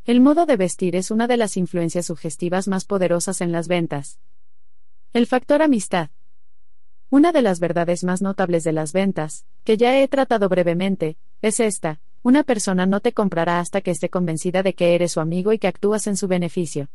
El 0.05 0.21
modo 0.21 0.47
de 0.47 0.57
vestir 0.57 0.95
es 0.95 1.11
una 1.11 1.27
de 1.27 1.37
las 1.37 1.57
influencias 1.57 2.07
sugestivas 2.07 2.69
más 2.69 2.85
poderosas 2.85 3.41
en 3.41 3.51
las 3.51 3.67
ventas. 3.67 4.21
El 5.13 5.27
factor 5.27 5.63
amistad. 5.63 6.11
Una 7.09 7.31
de 7.31 7.41
las 7.41 7.61
verdades 7.61 8.03
más 8.03 8.21
notables 8.21 8.65
de 8.65 8.73
las 8.73 8.93
ventas, 8.93 9.47
que 9.63 9.77
ya 9.77 10.01
he 10.01 10.09
tratado 10.09 10.49
brevemente, 10.49 11.17
es 11.41 11.61
esta, 11.61 12.01
una 12.25 12.43
persona 12.43 12.87
no 12.87 12.99
te 12.99 13.13
comprará 13.13 13.61
hasta 13.61 13.81
que 13.81 13.93
esté 13.93 14.09
convencida 14.09 14.65
de 14.65 14.75
que 14.75 14.97
eres 14.97 15.13
su 15.13 15.21
amigo 15.21 15.53
y 15.53 15.59
que 15.61 15.69
actúas 15.69 16.09
en 16.09 16.17
su 16.17 16.27
beneficio. 16.27 16.89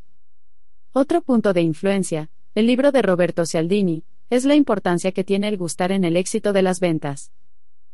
Otro 0.91 1.21
punto 1.21 1.53
de 1.53 1.61
influencia, 1.61 2.29
el 2.55 2.67
libro 2.67 2.91
de 2.91 3.01
Roberto 3.01 3.45
Cialdini, 3.45 4.03
es 4.29 4.43
la 4.43 4.55
importancia 4.55 5.13
que 5.13 5.23
tiene 5.23 5.47
el 5.47 5.57
gustar 5.57 5.93
en 5.93 6.03
el 6.03 6.17
éxito 6.17 6.51
de 6.51 6.61
las 6.61 6.81
ventas. 6.81 7.31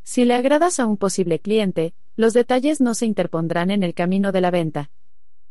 Si 0.02 0.26
le 0.26 0.34
agradas 0.34 0.80
a 0.80 0.88
un 0.88 0.98
posible 0.98 1.38
cliente, 1.38 1.94
los 2.16 2.34
detalles 2.34 2.82
no 2.82 2.96
se 2.96 3.06
interpondrán 3.06 3.70
en 3.70 3.84
el 3.84 3.94
camino 3.94 4.32
de 4.32 4.42
la 4.42 4.50
venta. 4.50 4.90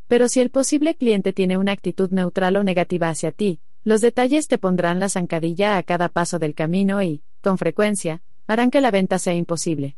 Pero 0.08 0.28
si 0.28 0.40
el 0.40 0.50
posible 0.50 0.96
cliente 0.96 1.32
tiene 1.32 1.58
una 1.58 1.70
actitud 1.70 2.10
neutral 2.10 2.56
o 2.56 2.64
negativa 2.64 3.08
hacia 3.08 3.30
ti, 3.30 3.60
los 3.86 4.00
detalles 4.00 4.48
te 4.48 4.58
pondrán 4.58 4.98
la 4.98 5.08
zancadilla 5.08 5.78
a 5.78 5.82
cada 5.84 6.08
paso 6.08 6.40
del 6.40 6.56
camino 6.56 7.05
y, 7.05 7.23
con 7.40 7.56
frecuencia, 7.56 8.20
harán 8.48 8.73
que 8.73 8.81
la 8.81 8.90
venta 8.90 9.20
sea 9.20 9.34
imposible. 9.34 9.97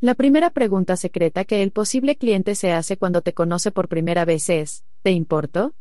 La 0.00 0.14
primera 0.14 0.48
pregunta 0.48 0.96
secreta 0.96 1.44
que 1.44 1.62
el 1.62 1.70
posible 1.70 2.16
cliente 2.16 2.54
se 2.54 2.72
hace 2.72 2.96
cuando 2.96 3.20
te 3.20 3.34
conoce 3.34 3.70
por 3.70 3.86
primera 3.86 4.24
vez 4.24 4.48
es, 4.48 4.82
¿te 5.02 5.10
importo? 5.10 5.74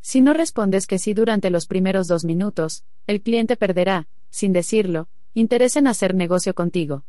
Si 0.00 0.22
no 0.22 0.32
respondes 0.32 0.86
que 0.86 0.98
sí 0.98 1.12
durante 1.12 1.50
los 1.50 1.66
primeros 1.66 2.08
dos 2.08 2.24
minutos, 2.24 2.84
el 3.06 3.20
cliente 3.20 3.56
perderá, 3.56 4.08
sin 4.30 4.54
decirlo, 4.54 5.10
interés 5.34 5.76
en 5.76 5.86
hacer 5.86 6.14
negocio 6.14 6.54
contigo. 6.54 7.04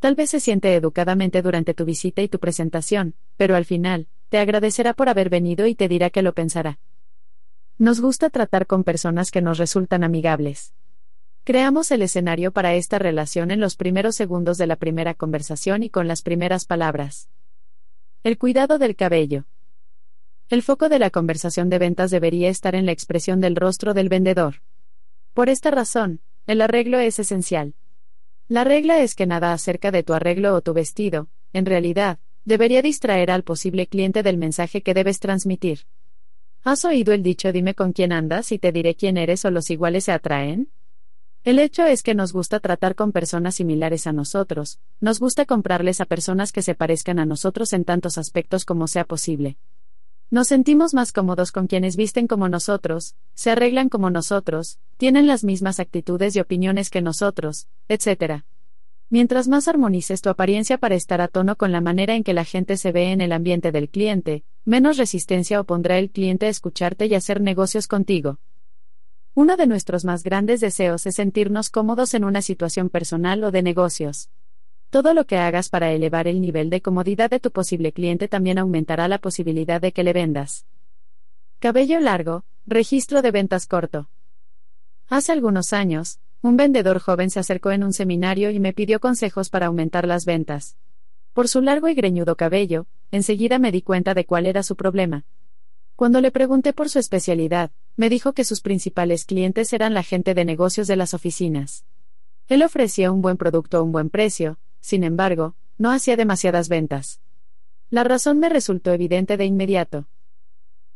Tal 0.00 0.14
vez 0.14 0.30
se 0.30 0.40
siente 0.40 0.74
educadamente 0.74 1.42
durante 1.42 1.74
tu 1.74 1.84
visita 1.84 2.22
y 2.22 2.28
tu 2.28 2.38
presentación, 2.38 3.16
pero 3.36 3.54
al 3.54 3.66
final, 3.66 4.08
te 4.30 4.38
agradecerá 4.38 4.94
por 4.94 5.10
haber 5.10 5.28
venido 5.28 5.66
y 5.66 5.74
te 5.74 5.88
dirá 5.88 6.08
que 6.08 6.22
lo 6.22 6.32
pensará. 6.32 6.78
Nos 7.76 8.00
gusta 8.00 8.30
tratar 8.30 8.68
con 8.68 8.84
personas 8.84 9.32
que 9.32 9.42
nos 9.42 9.58
resultan 9.58 10.04
amigables. 10.04 10.72
Creamos 11.42 11.90
el 11.90 12.02
escenario 12.02 12.52
para 12.52 12.74
esta 12.74 13.00
relación 13.00 13.50
en 13.50 13.58
los 13.58 13.74
primeros 13.74 14.14
segundos 14.14 14.58
de 14.58 14.68
la 14.68 14.76
primera 14.76 15.14
conversación 15.14 15.82
y 15.82 15.90
con 15.90 16.06
las 16.06 16.22
primeras 16.22 16.66
palabras. 16.66 17.28
El 18.22 18.38
cuidado 18.38 18.78
del 18.78 18.94
cabello. 18.94 19.46
El 20.50 20.62
foco 20.62 20.88
de 20.88 21.00
la 21.00 21.10
conversación 21.10 21.68
de 21.68 21.80
ventas 21.80 22.12
debería 22.12 22.48
estar 22.48 22.76
en 22.76 22.86
la 22.86 22.92
expresión 22.92 23.40
del 23.40 23.56
rostro 23.56 23.92
del 23.92 24.08
vendedor. 24.08 24.62
Por 25.32 25.48
esta 25.48 25.72
razón, 25.72 26.20
el 26.46 26.60
arreglo 26.60 27.00
es 27.00 27.18
esencial. 27.18 27.74
La 28.46 28.62
regla 28.62 29.00
es 29.00 29.16
que 29.16 29.26
nada 29.26 29.52
acerca 29.52 29.90
de 29.90 30.04
tu 30.04 30.14
arreglo 30.14 30.54
o 30.54 30.60
tu 30.60 30.74
vestido, 30.74 31.28
en 31.52 31.66
realidad, 31.66 32.20
debería 32.44 32.82
distraer 32.82 33.32
al 33.32 33.42
posible 33.42 33.88
cliente 33.88 34.22
del 34.22 34.38
mensaje 34.38 34.82
que 34.82 34.94
debes 34.94 35.18
transmitir. 35.18 35.86
¿Has 36.66 36.86
oído 36.86 37.12
el 37.12 37.22
dicho 37.22 37.52
dime 37.52 37.74
con 37.74 37.92
quién 37.92 38.10
andas 38.10 38.50
y 38.50 38.58
te 38.58 38.72
diré 38.72 38.94
quién 38.94 39.18
eres 39.18 39.44
o 39.44 39.50
los 39.50 39.68
iguales 39.68 40.04
se 40.04 40.12
atraen? 40.12 40.70
El 41.44 41.58
hecho 41.58 41.84
es 41.84 42.02
que 42.02 42.14
nos 42.14 42.32
gusta 42.32 42.58
tratar 42.58 42.94
con 42.94 43.12
personas 43.12 43.56
similares 43.56 44.06
a 44.06 44.14
nosotros, 44.14 44.80
nos 44.98 45.20
gusta 45.20 45.44
comprarles 45.44 46.00
a 46.00 46.06
personas 46.06 46.52
que 46.52 46.62
se 46.62 46.74
parezcan 46.74 47.18
a 47.18 47.26
nosotros 47.26 47.74
en 47.74 47.84
tantos 47.84 48.16
aspectos 48.16 48.64
como 48.64 48.88
sea 48.88 49.04
posible. 49.04 49.58
Nos 50.30 50.48
sentimos 50.48 50.94
más 50.94 51.12
cómodos 51.12 51.52
con 51.52 51.66
quienes 51.66 51.96
visten 51.96 52.26
como 52.26 52.48
nosotros, 52.48 53.14
se 53.34 53.50
arreglan 53.50 53.90
como 53.90 54.08
nosotros, 54.08 54.78
tienen 54.96 55.26
las 55.26 55.44
mismas 55.44 55.80
actitudes 55.80 56.34
y 56.34 56.40
opiniones 56.40 56.88
que 56.88 57.02
nosotros, 57.02 57.68
etc. 57.88 58.42
Mientras 59.10 59.48
más 59.48 59.68
armonices 59.68 60.22
tu 60.22 60.30
apariencia 60.30 60.78
para 60.78 60.94
estar 60.94 61.20
a 61.20 61.28
tono 61.28 61.56
con 61.56 61.72
la 61.72 61.82
manera 61.82 62.14
en 62.14 62.24
que 62.24 62.32
la 62.32 62.46
gente 62.46 62.78
se 62.78 62.90
ve 62.90 63.12
en 63.12 63.20
el 63.20 63.32
ambiente 63.32 63.70
del 63.70 63.90
cliente, 63.90 64.44
menos 64.64 64.96
resistencia 64.96 65.60
opondrá 65.60 65.98
el 65.98 66.10
cliente 66.10 66.46
a 66.46 66.48
escucharte 66.48 67.06
y 67.06 67.14
hacer 67.14 67.40
negocios 67.40 67.86
contigo. 67.86 68.38
Uno 69.34 69.56
de 69.56 69.66
nuestros 69.66 70.04
más 70.04 70.22
grandes 70.22 70.60
deseos 70.60 71.06
es 71.06 71.16
sentirnos 71.16 71.68
cómodos 71.68 72.14
en 72.14 72.24
una 72.24 72.40
situación 72.40 72.88
personal 72.88 73.42
o 73.44 73.50
de 73.50 73.62
negocios. 73.62 74.30
Todo 74.90 75.12
lo 75.12 75.26
que 75.26 75.38
hagas 75.38 75.70
para 75.70 75.90
elevar 75.90 76.28
el 76.28 76.40
nivel 76.40 76.70
de 76.70 76.80
comodidad 76.80 77.30
de 77.30 77.40
tu 77.40 77.50
posible 77.50 77.92
cliente 77.92 78.28
también 78.28 78.58
aumentará 78.58 79.08
la 79.08 79.18
posibilidad 79.18 79.80
de 79.80 79.90
que 79.90 80.04
le 80.04 80.12
vendas. 80.12 80.66
Cabello 81.58 81.98
largo, 81.98 82.44
registro 82.64 83.20
de 83.20 83.32
ventas 83.32 83.66
corto. 83.66 84.08
Hace 85.08 85.32
algunos 85.32 85.72
años, 85.72 86.20
un 86.42 86.56
vendedor 86.56 87.00
joven 87.00 87.30
se 87.30 87.40
acercó 87.40 87.72
en 87.72 87.82
un 87.82 87.92
seminario 87.92 88.50
y 88.50 88.60
me 88.60 88.72
pidió 88.72 89.00
consejos 89.00 89.50
para 89.50 89.66
aumentar 89.66 90.06
las 90.06 90.24
ventas. 90.24 90.76
Por 91.34 91.48
su 91.48 91.60
largo 91.60 91.88
y 91.88 91.94
greñudo 91.94 92.36
cabello, 92.36 92.86
enseguida 93.10 93.58
me 93.58 93.72
di 93.72 93.82
cuenta 93.82 94.14
de 94.14 94.24
cuál 94.24 94.46
era 94.46 94.62
su 94.62 94.76
problema. 94.76 95.24
Cuando 95.96 96.20
le 96.20 96.30
pregunté 96.30 96.72
por 96.72 96.88
su 96.88 97.00
especialidad, 97.00 97.72
me 97.96 98.08
dijo 98.08 98.34
que 98.34 98.44
sus 98.44 98.60
principales 98.60 99.24
clientes 99.24 99.72
eran 99.72 99.94
la 99.94 100.04
gente 100.04 100.34
de 100.34 100.44
negocios 100.44 100.86
de 100.86 100.94
las 100.94 101.12
oficinas. 101.12 101.84
Él 102.46 102.62
ofrecía 102.62 103.10
un 103.10 103.20
buen 103.20 103.36
producto 103.36 103.78
a 103.78 103.82
un 103.82 103.90
buen 103.90 104.10
precio, 104.10 104.58
sin 104.78 105.02
embargo, 105.02 105.56
no 105.76 105.90
hacía 105.90 106.16
demasiadas 106.16 106.68
ventas. 106.68 107.20
La 107.90 108.04
razón 108.04 108.38
me 108.38 108.48
resultó 108.48 108.92
evidente 108.92 109.36
de 109.36 109.44
inmediato. 109.44 110.06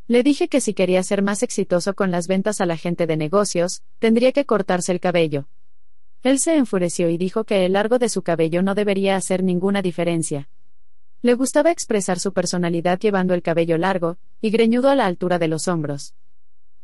Le 0.07 0.23
dije 0.23 0.49
que 0.49 0.61
si 0.61 0.73
quería 0.73 1.03
ser 1.03 1.21
más 1.21 1.43
exitoso 1.43 1.95
con 1.95 2.13
las 2.13 2.29
ventas 2.29 2.61
a 2.61 2.67
la 2.67 2.77
gente 2.77 3.09
de 3.09 3.17
negocios, 3.17 3.83
tendría 3.99 4.31
que 4.31 4.47
cortarse 4.47 4.93
el 4.93 5.01
cabello. 5.01 5.49
Él 6.23 6.39
se 6.39 6.57
enfureció 6.57 7.09
y 7.09 7.17
dijo 7.17 7.45
que 7.45 7.65
el 7.65 7.75
largo 7.75 7.99
de 7.99 8.09
su 8.09 8.23
cabello 8.23 8.63
no 8.63 8.75
debería 8.75 9.17
hacer 9.17 9.43
ninguna 9.43 9.83
diferencia. 9.83 10.49
Le 11.23 11.35
gustaba 11.35 11.71
expresar 11.71 12.19
su 12.19 12.33
personalidad 12.33 12.99
llevando 12.99 13.35
el 13.35 13.43
cabello 13.43 13.79
largo, 13.79 14.19
y 14.41 14.51
greñudo 14.51 14.89
a 14.89 14.95
la 14.95 15.07
altura 15.07 15.39
de 15.39 15.49
los 15.49 15.69
hombros. 15.69 16.15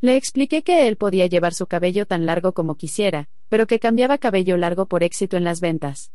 Le 0.01 0.17
expliqué 0.17 0.63
que 0.63 0.87
él 0.89 0.97
podía 0.97 1.27
llevar 1.27 1.55
su 1.55 1.67
cabello 1.67 2.07
tan 2.07 2.27
largo 2.27 2.53
como 2.53 2.77
quisiera, 2.77 3.29
pero 3.49 3.67
que 3.67 3.79
cambiaba 3.79 4.19
cabello 4.19 4.57
largo 4.57 4.87
por 4.87 5.03
éxito 5.03 5.37
en 5.37 5.45
las 5.45 5.61
ventas. 5.61 6.13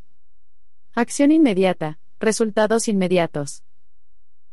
Acción 0.94 1.32
inmediata, 1.32 2.00
resultados 2.20 2.88
inmediatos. 2.88 3.64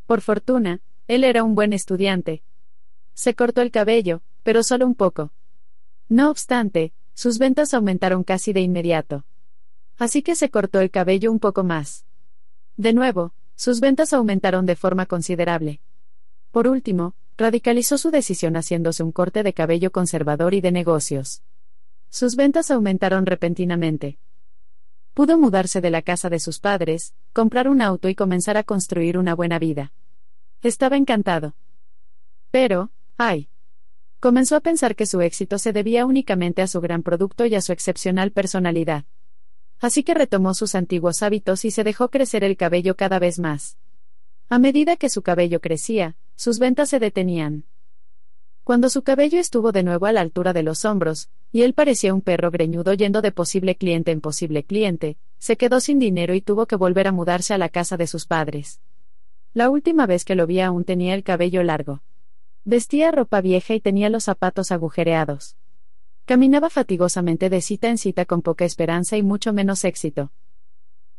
Por 0.06 0.20
fortuna, 0.20 0.80
él 1.08 1.24
era 1.24 1.42
un 1.42 1.54
buen 1.54 1.72
estudiante. 1.72 2.42
Se 3.14 3.34
cortó 3.34 3.62
el 3.62 3.70
cabello, 3.70 4.22
pero 4.42 4.62
solo 4.62 4.86
un 4.86 4.94
poco. 4.94 5.32
No 6.08 6.30
obstante, 6.30 6.92
sus 7.16 7.38
ventas 7.38 7.72
aumentaron 7.72 8.24
casi 8.24 8.52
de 8.52 8.60
inmediato. 8.60 9.24
Así 9.96 10.20
que 10.20 10.34
se 10.34 10.50
cortó 10.50 10.80
el 10.80 10.90
cabello 10.90 11.32
un 11.32 11.40
poco 11.40 11.64
más. 11.64 12.04
De 12.76 12.92
nuevo, 12.92 13.32
sus 13.54 13.80
ventas 13.80 14.12
aumentaron 14.12 14.66
de 14.66 14.76
forma 14.76 15.06
considerable. 15.06 15.80
Por 16.50 16.68
último, 16.68 17.14
radicalizó 17.38 17.96
su 17.96 18.10
decisión 18.10 18.54
haciéndose 18.54 19.02
un 19.02 19.12
corte 19.12 19.42
de 19.42 19.54
cabello 19.54 19.90
conservador 19.92 20.52
y 20.52 20.60
de 20.60 20.72
negocios. 20.72 21.42
Sus 22.10 22.36
ventas 22.36 22.70
aumentaron 22.70 23.24
repentinamente. 23.24 24.18
Pudo 25.14 25.38
mudarse 25.38 25.80
de 25.80 25.90
la 25.90 26.02
casa 26.02 26.28
de 26.28 26.38
sus 26.38 26.60
padres, 26.60 27.14
comprar 27.32 27.66
un 27.70 27.80
auto 27.80 28.10
y 28.10 28.14
comenzar 28.14 28.58
a 28.58 28.62
construir 28.62 29.16
una 29.16 29.34
buena 29.34 29.58
vida. 29.58 29.94
Estaba 30.60 30.98
encantado. 30.98 31.54
Pero, 32.50 32.90
ay. 33.16 33.48
Comenzó 34.26 34.56
a 34.56 34.60
pensar 34.60 34.96
que 34.96 35.06
su 35.06 35.20
éxito 35.20 35.56
se 35.56 35.72
debía 35.72 36.04
únicamente 36.04 36.60
a 36.60 36.66
su 36.66 36.80
gran 36.80 37.04
producto 37.04 37.46
y 37.46 37.54
a 37.54 37.60
su 37.60 37.70
excepcional 37.70 38.32
personalidad. 38.32 39.04
Así 39.78 40.02
que 40.02 40.14
retomó 40.14 40.52
sus 40.52 40.74
antiguos 40.74 41.22
hábitos 41.22 41.64
y 41.64 41.70
se 41.70 41.84
dejó 41.84 42.08
crecer 42.08 42.42
el 42.42 42.56
cabello 42.56 42.96
cada 42.96 43.20
vez 43.20 43.38
más. 43.38 43.78
A 44.48 44.58
medida 44.58 44.96
que 44.96 45.10
su 45.10 45.22
cabello 45.22 45.60
crecía, 45.60 46.16
sus 46.34 46.58
ventas 46.58 46.88
se 46.88 46.98
detenían. 46.98 47.66
Cuando 48.64 48.88
su 48.88 49.02
cabello 49.02 49.38
estuvo 49.38 49.70
de 49.70 49.84
nuevo 49.84 50.06
a 50.06 50.12
la 50.12 50.22
altura 50.22 50.52
de 50.52 50.64
los 50.64 50.84
hombros, 50.84 51.30
y 51.52 51.62
él 51.62 51.72
parecía 51.72 52.12
un 52.12 52.20
perro 52.20 52.50
greñudo 52.50 52.94
yendo 52.94 53.22
de 53.22 53.30
posible 53.30 53.76
cliente 53.76 54.10
en 54.10 54.20
posible 54.20 54.64
cliente, 54.64 55.18
se 55.38 55.56
quedó 55.56 55.78
sin 55.78 56.00
dinero 56.00 56.34
y 56.34 56.40
tuvo 56.40 56.66
que 56.66 56.74
volver 56.74 57.06
a 57.06 57.12
mudarse 57.12 57.54
a 57.54 57.58
la 57.58 57.68
casa 57.68 57.96
de 57.96 58.08
sus 58.08 58.26
padres. 58.26 58.80
La 59.54 59.70
última 59.70 60.04
vez 60.04 60.24
que 60.24 60.34
lo 60.34 60.48
vi 60.48 60.58
aún 60.58 60.82
tenía 60.82 61.14
el 61.14 61.22
cabello 61.22 61.62
largo. 61.62 62.02
Vestía 62.68 63.12
ropa 63.12 63.40
vieja 63.40 63.74
y 63.74 63.80
tenía 63.80 64.10
los 64.10 64.24
zapatos 64.24 64.72
agujereados. 64.72 65.56
Caminaba 66.24 66.68
fatigosamente 66.68 67.48
de 67.48 67.60
cita 67.60 67.88
en 67.90 67.96
cita 67.96 68.24
con 68.24 68.42
poca 68.42 68.64
esperanza 68.64 69.16
y 69.16 69.22
mucho 69.22 69.52
menos 69.52 69.84
éxito. 69.84 70.32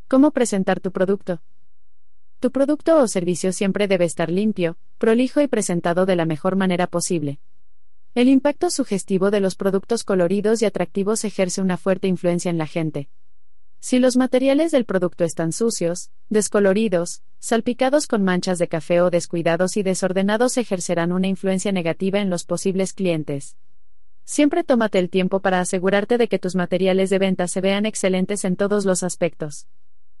¿Cómo 0.08 0.32
presentar 0.32 0.80
tu 0.80 0.92
producto? 0.92 1.40
Tu 2.38 2.52
producto 2.52 2.98
o 2.98 3.08
servicio 3.08 3.54
siempre 3.54 3.88
debe 3.88 4.04
estar 4.04 4.30
limpio, 4.30 4.76
prolijo 4.98 5.40
y 5.40 5.48
presentado 5.48 6.04
de 6.04 6.16
la 6.16 6.26
mejor 6.26 6.54
manera 6.54 6.86
posible. 6.86 7.40
El 8.14 8.28
impacto 8.28 8.68
sugestivo 8.68 9.30
de 9.30 9.40
los 9.40 9.54
productos 9.54 10.04
coloridos 10.04 10.60
y 10.60 10.66
atractivos 10.66 11.24
ejerce 11.24 11.62
una 11.62 11.78
fuerte 11.78 12.08
influencia 12.08 12.50
en 12.50 12.58
la 12.58 12.66
gente. 12.66 13.08
Si 13.80 14.00
los 14.00 14.16
materiales 14.16 14.72
del 14.72 14.84
producto 14.84 15.24
están 15.24 15.52
sucios, 15.52 16.10
descoloridos, 16.28 17.22
salpicados 17.38 18.06
con 18.06 18.24
manchas 18.24 18.58
de 18.58 18.68
café 18.68 19.00
o 19.00 19.10
descuidados 19.10 19.76
y 19.76 19.82
desordenados 19.82 20.56
ejercerán 20.56 21.12
una 21.12 21.28
influencia 21.28 21.70
negativa 21.70 22.18
en 22.18 22.28
los 22.28 22.44
posibles 22.44 22.92
clientes. 22.92 23.56
Siempre 24.24 24.64
tómate 24.64 24.98
el 24.98 25.08
tiempo 25.08 25.40
para 25.40 25.60
asegurarte 25.60 26.18
de 26.18 26.28
que 26.28 26.38
tus 26.38 26.54
materiales 26.54 27.08
de 27.08 27.18
venta 27.18 27.46
se 27.48 27.60
vean 27.60 27.86
excelentes 27.86 28.44
en 28.44 28.56
todos 28.56 28.84
los 28.84 29.02
aspectos. 29.02 29.68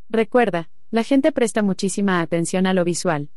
Recuerda, 0.08 0.70
la 0.90 1.02
gente 1.02 1.32
presta 1.32 1.62
muchísima 1.62 2.20
atención 2.20 2.66
a 2.66 2.72
lo 2.72 2.84
visual. 2.84 3.28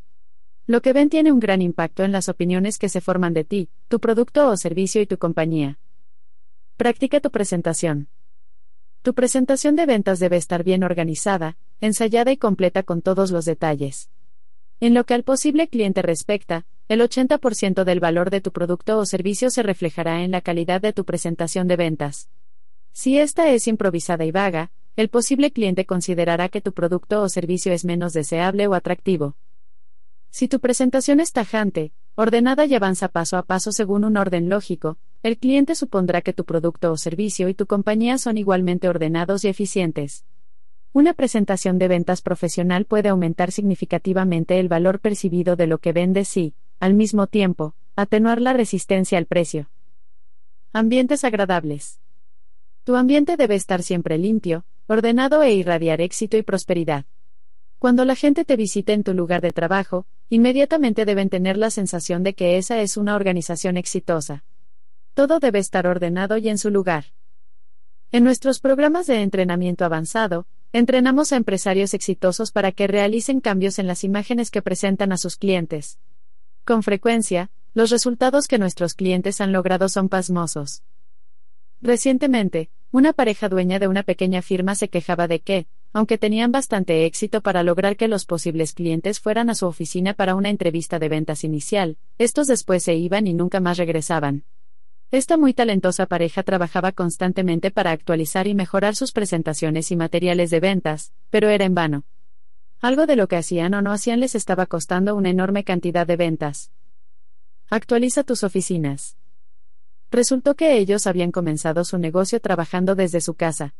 Lo 0.67 0.81
que 0.81 0.93
ven 0.93 1.09
tiene 1.09 1.31
un 1.31 1.39
gran 1.39 1.61
impacto 1.61 2.03
en 2.03 2.11
las 2.11 2.29
opiniones 2.29 2.77
que 2.77 2.87
se 2.87 3.01
forman 3.01 3.33
de 3.33 3.43
ti, 3.43 3.69
tu 3.89 3.99
producto 3.99 4.47
o 4.47 4.55
servicio 4.55 5.01
y 5.01 5.07
tu 5.07 5.17
compañía. 5.17 5.79
Practica 6.77 7.19
tu 7.19 7.31
presentación. 7.31 8.07
Tu 9.01 9.15
presentación 9.15 9.75
de 9.75 9.87
ventas 9.87 10.19
debe 10.19 10.37
estar 10.37 10.63
bien 10.63 10.83
organizada, 10.83 11.57
ensayada 11.79 12.31
y 12.31 12.37
completa 12.37 12.83
con 12.83 13.01
todos 13.01 13.31
los 13.31 13.45
detalles. 13.45 14.11
En 14.79 14.93
lo 14.93 15.05
que 15.05 15.15
al 15.15 15.23
posible 15.23 15.67
cliente 15.67 16.03
respecta, 16.03 16.67
el 16.87 17.01
80% 17.01 17.83
del 17.83 17.99
valor 17.99 18.29
de 18.29 18.41
tu 18.41 18.51
producto 18.51 18.99
o 18.99 19.05
servicio 19.07 19.49
se 19.49 19.63
reflejará 19.63 20.23
en 20.23 20.29
la 20.29 20.41
calidad 20.41 20.81
de 20.81 20.93
tu 20.93 21.03
presentación 21.03 21.67
de 21.67 21.77
ventas. 21.77 22.29
Si 22.91 23.17
esta 23.17 23.49
es 23.49 23.67
improvisada 23.67 24.23
y 24.23 24.31
vaga, 24.31 24.71
el 24.95 25.09
posible 25.09 25.51
cliente 25.51 25.85
considerará 25.85 26.49
que 26.49 26.61
tu 26.61 26.73
producto 26.73 27.23
o 27.23 27.29
servicio 27.29 27.73
es 27.73 27.85
menos 27.85 28.13
deseable 28.13 28.67
o 28.67 28.75
atractivo. 28.75 29.35
Si 30.29 30.47
tu 30.47 30.59
presentación 30.59 31.19
es 31.19 31.31
tajante, 31.31 31.91
ordenada 32.13 32.65
y 32.65 32.75
avanza 32.75 33.07
paso 33.07 33.37
a 33.37 33.43
paso 33.43 33.71
según 33.71 34.03
un 34.03 34.17
orden 34.17 34.47
lógico, 34.47 34.97
el 35.23 35.37
cliente 35.37 35.75
supondrá 35.75 36.21
que 36.21 36.33
tu 36.33 36.45
producto 36.45 36.91
o 36.91 36.97
servicio 36.97 37.47
y 37.47 37.53
tu 37.53 37.67
compañía 37.67 38.17
son 38.17 38.37
igualmente 38.37 38.89
ordenados 38.89 39.43
y 39.45 39.49
eficientes. 39.49 40.25
Una 40.93 41.13
presentación 41.13 41.77
de 41.77 41.87
ventas 41.87 42.21
profesional 42.21 42.85
puede 42.85 43.09
aumentar 43.09 43.51
significativamente 43.51 44.59
el 44.59 44.67
valor 44.67 44.99
percibido 44.99 45.55
de 45.55 45.67
lo 45.67 45.77
que 45.77 45.93
vendes 45.93 46.35
y, 46.37 46.55
al 46.79 46.95
mismo 46.95 47.27
tiempo, 47.27 47.75
atenuar 47.95 48.41
la 48.41 48.53
resistencia 48.53 49.17
al 49.17 49.27
precio. 49.27 49.69
Ambientes 50.73 51.23
agradables. 51.23 51.99
Tu 52.83 52.95
ambiente 52.95 53.37
debe 53.37 53.55
estar 53.55 53.83
siempre 53.83 54.17
limpio, 54.17 54.65
ordenado 54.87 55.43
e 55.43 55.53
irradiar 55.53 56.01
éxito 56.01 56.35
y 56.35 56.41
prosperidad. 56.41 57.05
Cuando 57.77 58.05
la 58.05 58.15
gente 58.15 58.43
te 58.43 58.55
visite 58.55 58.93
en 58.93 59.03
tu 59.03 59.13
lugar 59.13 59.41
de 59.41 59.51
trabajo, 59.51 60.07
inmediatamente 60.29 61.05
deben 61.05 61.29
tener 61.29 61.57
la 61.57 61.69
sensación 61.69 62.23
de 62.23 62.33
que 62.33 62.57
esa 62.57 62.81
es 62.81 62.97
una 62.97 63.15
organización 63.15 63.77
exitosa. 63.77 64.43
Todo 65.13 65.39
debe 65.39 65.59
estar 65.59 65.87
ordenado 65.87 66.37
y 66.37 66.47
en 66.47 66.57
su 66.57 66.69
lugar. 66.69 67.05
En 68.11 68.23
nuestros 68.23 68.59
programas 68.59 69.07
de 69.07 69.21
entrenamiento 69.21 69.83
avanzado, 69.83 70.47
entrenamos 70.73 71.33
a 71.33 71.37
empresarios 71.37 71.93
exitosos 71.93 72.51
para 72.51 72.71
que 72.71 72.87
realicen 72.87 73.41
cambios 73.41 73.77
en 73.77 73.87
las 73.87 74.03
imágenes 74.03 74.51
que 74.51 74.61
presentan 74.61 75.11
a 75.11 75.17
sus 75.17 75.35
clientes. 75.35 75.99
Con 76.63 76.81
frecuencia, 76.81 77.51
los 77.73 77.89
resultados 77.89 78.47
que 78.47 78.57
nuestros 78.57 78.93
clientes 78.93 79.41
han 79.41 79.51
logrado 79.51 79.89
son 79.89 80.07
pasmosos. 80.07 80.83
Recientemente, 81.81 82.69
una 82.91 83.11
pareja 83.11 83.49
dueña 83.49 83.79
de 83.79 83.87
una 83.87 84.03
pequeña 84.03 84.41
firma 84.41 84.75
se 84.75 84.89
quejaba 84.89 85.27
de 85.27 85.39
que, 85.39 85.67
aunque 85.93 86.17
tenían 86.17 86.51
bastante 86.51 87.05
éxito 87.05 87.41
para 87.41 87.63
lograr 87.63 87.97
que 87.97 88.07
los 88.07 88.25
posibles 88.25 88.73
clientes 88.73 89.19
fueran 89.19 89.49
a 89.49 89.55
su 89.55 89.65
oficina 89.65 90.13
para 90.13 90.35
una 90.35 90.49
entrevista 90.49 90.99
de 90.99 91.09
ventas 91.09 91.43
inicial, 91.43 91.97
estos 92.17 92.47
después 92.47 92.83
se 92.83 92.95
iban 92.95 93.27
y 93.27 93.33
nunca 93.33 93.59
más 93.59 93.77
regresaban. 93.77 94.45
Esta 95.11 95.35
muy 95.35 95.53
talentosa 95.53 96.05
pareja 96.05 96.41
trabajaba 96.41 96.93
constantemente 96.93 97.69
para 97.69 97.91
actualizar 97.91 98.47
y 98.47 98.55
mejorar 98.55 98.95
sus 98.95 99.11
presentaciones 99.11 99.91
y 99.91 99.97
materiales 99.97 100.49
de 100.51 100.61
ventas, 100.61 101.11
pero 101.29 101.49
era 101.49 101.65
en 101.65 101.75
vano. 101.75 102.05
Algo 102.79 103.05
de 103.05 103.17
lo 103.17 103.27
que 103.27 103.35
hacían 103.35 103.73
o 103.73 103.81
no 103.81 103.91
hacían 103.91 104.21
les 104.21 104.35
estaba 104.35 104.67
costando 104.67 105.13
una 105.15 105.29
enorme 105.29 105.65
cantidad 105.65 106.07
de 106.07 106.15
ventas. 106.15 106.71
Actualiza 107.69 108.23
tus 108.23 108.45
oficinas. 108.45 109.17
Resultó 110.11 110.55
que 110.55 110.77
ellos 110.77 111.05
habían 111.05 111.33
comenzado 111.33 111.83
su 111.83 111.97
negocio 111.97 112.39
trabajando 112.39 112.95
desde 112.95 113.19
su 113.19 113.33
casa. 113.33 113.75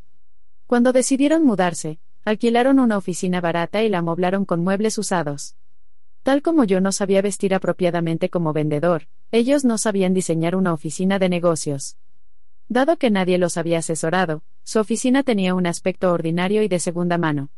Cuando 0.68 0.92
decidieron 0.92 1.46
mudarse, 1.46 2.00
alquilaron 2.26 2.78
una 2.78 2.98
oficina 2.98 3.40
barata 3.40 3.84
y 3.84 3.90
la 3.90 4.00
amoblaron 4.00 4.44
con 4.44 4.64
muebles 4.66 4.98
usados. 4.98 5.56
Tal 6.24 6.44
como 6.44 6.64
yo 6.64 6.82
no 6.82 6.92
sabía 6.92 7.22
vestir 7.22 7.56
apropiadamente 7.56 8.30
como 8.30 8.54
vendedor, 8.54 9.08
ellos 9.32 9.66
no 9.66 9.78
sabían 9.78 10.14
diseñar 10.14 10.56
una 10.56 10.74
oficina 10.74 11.18
de 11.18 11.30
negocios. 11.30 11.98
Dado 12.70 12.98
que 12.98 13.10
nadie 13.10 13.38
los 13.38 13.58
había 13.58 13.80
asesorado, 13.80 14.44
su 14.64 14.80
oficina 14.80 15.24
tenía 15.24 15.56
un 15.56 15.66
aspecto 15.66 16.12
ordinario 16.12 16.62
y 16.62 16.68
de 16.68 16.80
segunda 16.80 17.18
mano. 17.18 17.50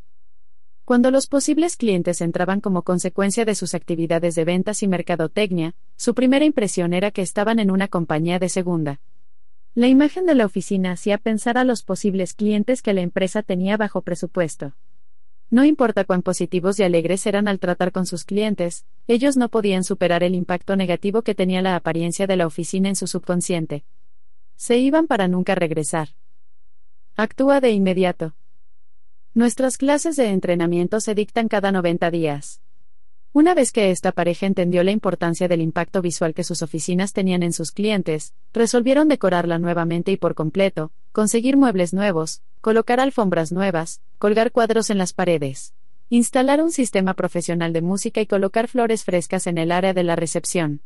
Cuando 0.86 1.12
los 1.12 1.28
posibles 1.28 1.78
clientes 1.78 2.22
entraban 2.22 2.62
como 2.62 2.84
consecuencia 2.84 3.46
de 3.46 3.56
sus 3.56 3.74
actividades 3.74 4.36
de 4.36 4.46
ventas 4.46 4.82
y 4.82 4.88
mercadotecnia, 4.88 5.76
su 5.96 6.14
primera 6.14 6.46
impresión 6.46 6.94
era 6.94 7.12
que 7.12 7.22
estaban 7.22 7.60
en 7.60 7.70
una 7.70 7.88
compañía 7.88 8.40
de 8.40 8.50
segunda. 8.50 9.02
La 9.76 9.88
imagen 9.88 10.26
de 10.26 10.36
la 10.36 10.46
oficina 10.46 10.92
hacía 10.92 11.18
pensar 11.18 11.58
a 11.58 11.64
los 11.64 11.84
posibles 11.84 12.34
clientes 12.34 12.82
que 12.82 12.94
la 12.94 13.02
empresa 13.02 13.44
tenía 13.44 13.76
bajo 13.76 14.02
presupuesto. 14.02 14.74
No 15.54 15.64
importa 15.64 16.04
cuán 16.04 16.24
positivos 16.24 16.80
y 16.80 16.84
alegres 16.84 17.28
eran 17.28 17.48
al 17.48 17.60
tratar 17.60 17.92
con 17.92 18.08
sus 18.08 18.26
clientes, 18.26 18.88
ellos 19.08 19.38
no 19.38 19.50
podían 19.50 19.84
superar 19.84 20.24
el 20.24 20.34
impacto 20.34 20.76
negativo 20.76 21.22
que 21.22 21.36
tenía 21.36 21.62
la 21.62 21.76
apariencia 21.76 22.26
de 22.26 22.38
la 22.38 22.48
oficina 22.48 22.90
en 22.90 22.96
su 22.96 23.06
subconsciente. 23.06 23.86
Se 24.56 24.80
iban 24.80 25.06
para 25.06 25.28
nunca 25.28 25.54
regresar. 25.54 26.10
Actúa 27.16 27.62
de 27.62 27.70
inmediato. 27.70 28.34
Nuestras 29.36 29.78
clases 29.78 30.16
de 30.16 30.30
entrenamiento 30.30 31.00
se 31.00 31.14
dictan 31.14 31.48
cada 31.50 31.72
90 31.72 32.10
días. 32.10 32.63
Una 33.36 33.56
vez 33.56 33.72
que 33.72 33.90
esta 33.90 34.12
pareja 34.12 34.46
entendió 34.46 34.84
la 34.84 34.92
importancia 34.92 35.48
del 35.48 35.60
impacto 35.60 36.04
visual 36.04 36.36
que 36.36 36.44
sus 36.44 36.62
oficinas 36.62 37.14
tenían 37.14 37.42
en 37.42 37.52
sus 37.52 37.72
clientes, 37.72 38.36
resolvieron 38.54 39.08
decorarla 39.08 39.58
nuevamente 39.58 40.12
y 40.12 40.18
por 40.18 40.36
completo, 40.36 40.92
conseguir 41.12 41.58
muebles 41.58 41.96
nuevos, 41.96 42.44
colocar 42.62 43.00
alfombras 43.00 43.52
nuevas, 43.52 44.02
colgar 44.20 44.52
cuadros 44.52 44.92
en 44.92 45.00
las 45.00 45.14
paredes, 45.14 45.74
instalar 46.10 46.62
un 46.62 46.72
sistema 46.72 47.16
profesional 47.16 47.74
de 47.74 47.82
música 47.82 48.22
y 48.22 48.28
colocar 48.28 48.68
flores 48.68 49.04
frescas 49.04 49.48
en 49.48 49.58
el 49.58 49.72
área 49.72 49.96
de 49.96 50.04
la 50.04 50.16
recepción. 50.16 50.82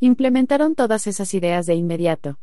Implementaron 0.00 0.74
todas 0.74 1.06
esas 1.06 1.32
ideas 1.32 1.66
de 1.66 1.76
inmediato. 1.76 2.40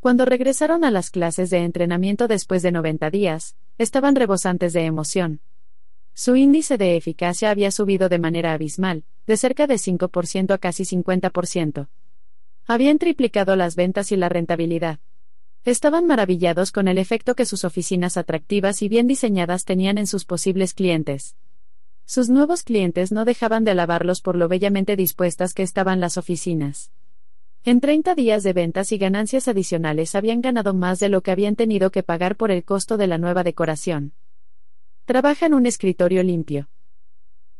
Cuando 0.00 0.26
regresaron 0.26 0.84
a 0.84 0.90
las 0.90 1.08
clases 1.08 1.48
de 1.48 1.64
entrenamiento 1.64 2.28
después 2.28 2.60
de 2.62 2.72
90 2.72 3.08
días, 3.08 3.56
estaban 3.78 4.14
rebosantes 4.14 4.74
de 4.74 4.84
emoción. 4.84 5.40
Su 6.14 6.36
índice 6.36 6.78
de 6.78 6.96
eficacia 6.96 7.50
había 7.50 7.72
subido 7.72 8.08
de 8.08 8.20
manera 8.20 8.52
abismal, 8.52 9.02
de 9.26 9.36
cerca 9.36 9.66
de 9.66 9.74
5% 9.74 10.54
a 10.54 10.58
casi 10.58 10.84
50%. 10.84 11.88
Habían 12.66 12.98
triplicado 12.98 13.56
las 13.56 13.74
ventas 13.74 14.12
y 14.12 14.16
la 14.16 14.28
rentabilidad. 14.28 15.00
Estaban 15.64 16.06
maravillados 16.06 16.70
con 16.70 16.86
el 16.86 16.98
efecto 16.98 17.34
que 17.34 17.46
sus 17.46 17.64
oficinas 17.64 18.16
atractivas 18.16 18.80
y 18.82 18.88
bien 18.88 19.08
diseñadas 19.08 19.64
tenían 19.64 19.98
en 19.98 20.06
sus 20.06 20.24
posibles 20.24 20.72
clientes. 20.72 21.36
Sus 22.04 22.28
nuevos 22.28 22.62
clientes 22.62 23.10
no 23.10 23.24
dejaban 23.24 23.64
de 23.64 23.72
alabarlos 23.72 24.20
por 24.20 24.36
lo 24.36 24.46
bellamente 24.46 24.94
dispuestas 24.94 25.52
que 25.52 25.62
estaban 25.62 26.00
las 26.00 26.16
oficinas. 26.16 26.92
En 27.64 27.80
30 27.80 28.14
días 28.14 28.42
de 28.42 28.52
ventas 28.52 28.92
y 28.92 28.98
ganancias 28.98 29.48
adicionales 29.48 30.14
habían 30.14 30.42
ganado 30.42 30.74
más 30.74 31.00
de 31.00 31.08
lo 31.08 31.22
que 31.22 31.32
habían 31.32 31.56
tenido 31.56 31.90
que 31.90 32.02
pagar 32.02 32.36
por 32.36 32.50
el 32.50 32.62
costo 32.62 32.98
de 32.98 33.06
la 33.06 33.18
nueva 33.18 33.42
decoración. 33.42 34.12
Trabaja 35.06 35.44
en 35.44 35.52
un 35.52 35.66
escritorio 35.66 36.22
limpio. 36.22 36.70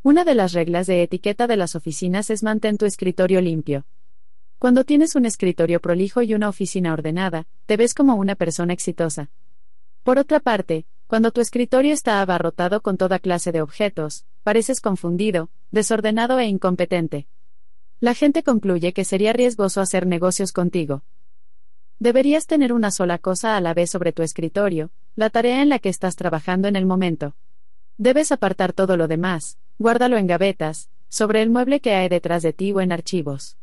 Una 0.02 0.24
de 0.24 0.34
las 0.34 0.54
reglas 0.54 0.86
de 0.86 1.02
etiqueta 1.02 1.46
de 1.46 1.58
las 1.58 1.74
oficinas 1.74 2.30
es 2.30 2.42
mantén 2.42 2.78
tu 2.78 2.86
escritorio 2.86 3.42
limpio. 3.42 3.84
Cuando 4.58 4.84
tienes 4.84 5.14
un 5.14 5.26
escritorio 5.26 5.78
prolijo 5.78 6.22
y 6.22 6.32
una 6.32 6.48
oficina 6.48 6.94
ordenada, 6.94 7.46
te 7.66 7.76
ves 7.76 7.92
como 7.92 8.14
una 8.14 8.34
persona 8.34 8.72
exitosa. 8.72 9.30
Por 10.04 10.18
otra 10.18 10.40
parte, 10.40 10.86
cuando 11.06 11.32
tu 11.32 11.42
escritorio 11.42 11.92
está 11.92 12.22
abarrotado 12.22 12.80
con 12.80 12.96
toda 12.96 13.18
clase 13.18 13.52
de 13.52 13.60
objetos, 13.60 14.24
pareces 14.42 14.80
confundido, 14.80 15.50
desordenado 15.70 16.38
e 16.38 16.46
incompetente. 16.46 17.26
La 18.00 18.14
gente 18.14 18.42
concluye 18.42 18.94
que 18.94 19.04
sería 19.04 19.34
riesgoso 19.34 19.82
hacer 19.82 20.06
negocios 20.06 20.50
contigo. 20.50 21.02
Deberías 22.04 22.46
tener 22.46 22.74
una 22.74 22.90
sola 22.90 23.16
cosa 23.16 23.56
a 23.56 23.62
la 23.62 23.72
vez 23.72 23.88
sobre 23.88 24.12
tu 24.12 24.22
escritorio, 24.22 24.90
la 25.16 25.30
tarea 25.30 25.62
en 25.62 25.70
la 25.70 25.78
que 25.78 25.88
estás 25.88 26.16
trabajando 26.16 26.68
en 26.68 26.76
el 26.76 26.84
momento. 26.84 27.34
Debes 27.96 28.30
apartar 28.30 28.74
todo 28.74 28.98
lo 28.98 29.08
demás, 29.08 29.56
guárdalo 29.78 30.18
en 30.18 30.26
gavetas, 30.26 30.90
sobre 31.08 31.40
el 31.40 31.48
mueble 31.48 31.80
que 31.80 31.94
hay 31.94 32.10
detrás 32.10 32.42
de 32.42 32.52
ti 32.52 32.72
o 32.72 32.82
en 32.82 32.92
archivos. 32.92 33.56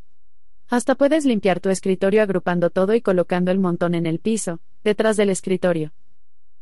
Hasta 0.68 0.96
puedes 0.96 1.24
limpiar 1.24 1.60
tu 1.60 1.70
escritorio 1.70 2.24
agrupando 2.24 2.72
todo 2.72 2.96
y 2.96 3.02
colocando 3.02 3.52
el 3.52 3.60
montón 3.60 3.94
en 3.94 4.08
el 4.08 4.18
piso, 4.18 4.60
detrás 4.84 5.18
del 5.18 5.30
escritorio. 5.30 5.94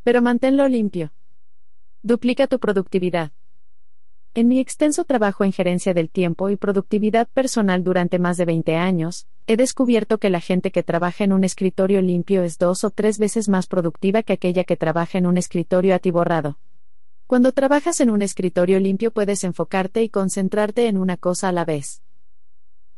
Pero 0.04 0.22
manténlo 0.22 0.68
limpio. 0.68 1.14
Duplica 2.04 2.48
tu 2.48 2.60
productividad. 2.60 3.32
En 4.34 4.50
mi 4.50 4.60
extenso 4.60 5.06
trabajo 5.06 5.46
en 5.46 5.54
gerencia 5.54 5.94
del 5.94 6.10
tiempo 6.10 6.50
y 6.50 6.58
productividad 6.58 7.30
personal 7.30 7.86
durante 7.86 8.20
más 8.20 8.36
de 8.36 8.44
20 8.44 8.76
años, 8.76 9.28
he 9.50 9.58
descubierto 9.58 10.20
que 10.20 10.30
la 10.30 10.42
gente 10.42 10.70
que 10.70 10.84
trabaja 10.84 11.24
en 11.24 11.34
un 11.34 11.44
escritorio 11.44 12.04
limpio 12.04 12.44
es 12.44 12.60
dos 12.60 12.84
o 12.84 12.92
tres 12.92 13.18
veces 13.18 13.50
más 13.50 13.66
productiva 13.66 14.22
que 14.22 14.34
aquella 14.34 14.64
que 14.64 14.78
trabaja 14.78 15.18
en 15.18 15.26
un 15.26 15.40
escritorio 15.40 15.96
atiborrado. 15.96 16.60
Cuando 17.26 17.52
trabajas 17.52 18.00
en 18.00 18.12
un 18.12 18.22
escritorio 18.22 18.80
limpio 18.80 19.10
puedes 19.10 19.44
enfocarte 19.44 20.04
y 20.04 20.10
concentrarte 20.10 20.86
en 20.86 21.00
una 21.00 21.18
cosa 21.18 21.50
a 21.50 21.52
la 21.52 21.66
vez. 21.66 22.04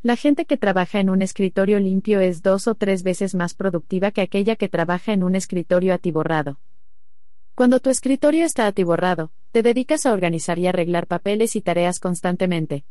La 0.03 0.17
gente 0.17 0.43
que 0.43 0.57
trabaja 0.57 0.99
en 0.99 1.09
un 1.09 1.21
escritorio 1.21 1.80
limpio 1.80 2.19
es 2.19 2.41
dos 2.41 2.67
o 2.67 2.75
tres 2.75 3.03
veces 3.03 3.33
más 3.33 3.53
productiva 3.53 4.11
que 4.11 4.19
aquella 4.19 4.57
que 4.57 4.67
trabaja 4.67 5.13
en 5.13 5.23
un 5.23 5.35
escritorio 5.35 5.93
atiborrado. 5.93 6.59
Cuando 7.55 7.80
tu 7.80 7.89
escritorio 7.89 8.43
está 8.43 8.67
atiborrado, 8.67 9.31
te 9.53 9.63
dedicas 9.63 10.05
a 10.05 10.11
organizar 10.11 10.59
y 10.59 10.67
arreglar 10.67 11.07
papeles 11.07 11.55
y 11.55 11.61
tareas 11.61 12.01
constantemente. 12.01 12.83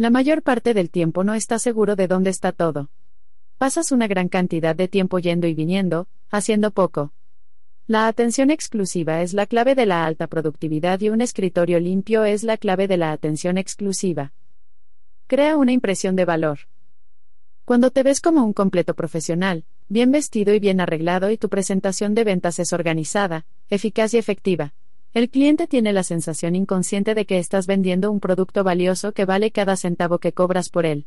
La 0.00 0.08
mayor 0.08 0.42
parte 0.42 0.72
del 0.72 0.88
tiempo 0.88 1.24
no 1.24 1.34
estás 1.34 1.60
seguro 1.60 1.94
de 1.94 2.08
dónde 2.08 2.30
está 2.30 2.52
todo. 2.52 2.88
Pasas 3.58 3.92
una 3.92 4.06
gran 4.06 4.30
cantidad 4.30 4.74
de 4.74 4.88
tiempo 4.88 5.18
yendo 5.18 5.46
y 5.46 5.52
viniendo, 5.52 6.08
haciendo 6.30 6.70
poco. 6.70 7.12
La 7.86 8.08
atención 8.08 8.50
exclusiva 8.50 9.20
es 9.20 9.34
la 9.34 9.44
clave 9.44 9.74
de 9.74 9.84
la 9.84 10.06
alta 10.06 10.26
productividad 10.26 11.02
y 11.02 11.10
un 11.10 11.20
escritorio 11.20 11.78
limpio 11.80 12.24
es 12.24 12.44
la 12.44 12.56
clave 12.56 12.88
de 12.88 12.96
la 12.96 13.12
atención 13.12 13.58
exclusiva. 13.58 14.32
Crea 15.26 15.58
una 15.58 15.72
impresión 15.72 16.16
de 16.16 16.24
valor. 16.24 16.60
Cuando 17.66 17.90
te 17.90 18.02
ves 18.02 18.22
como 18.22 18.42
un 18.42 18.54
completo 18.54 18.94
profesional, 18.94 19.66
bien 19.90 20.12
vestido 20.12 20.54
y 20.54 20.60
bien 20.60 20.80
arreglado 20.80 21.30
y 21.30 21.36
tu 21.36 21.50
presentación 21.50 22.14
de 22.14 22.24
ventas 22.24 22.58
es 22.58 22.72
organizada, 22.72 23.44
eficaz 23.68 24.14
y 24.14 24.16
efectiva, 24.16 24.72
el 25.12 25.28
cliente 25.28 25.66
tiene 25.66 25.92
la 25.92 26.04
sensación 26.04 26.54
inconsciente 26.54 27.14
de 27.14 27.26
que 27.26 27.38
estás 27.38 27.66
vendiendo 27.66 28.12
un 28.12 28.20
producto 28.20 28.62
valioso 28.62 29.12
que 29.12 29.24
vale 29.24 29.50
cada 29.50 29.76
centavo 29.76 30.18
que 30.18 30.32
cobras 30.32 30.68
por 30.68 30.86
él. 30.86 31.06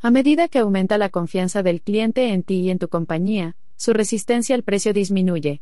A 0.00 0.10
medida 0.10 0.48
que 0.48 0.60
aumenta 0.60 0.96
la 0.96 1.10
confianza 1.10 1.62
del 1.62 1.82
cliente 1.82 2.32
en 2.32 2.42
ti 2.42 2.60
y 2.60 2.70
en 2.70 2.78
tu 2.78 2.88
compañía, 2.88 3.56
su 3.76 3.92
resistencia 3.92 4.54
al 4.54 4.62
precio 4.62 4.92
disminuye. 4.92 5.60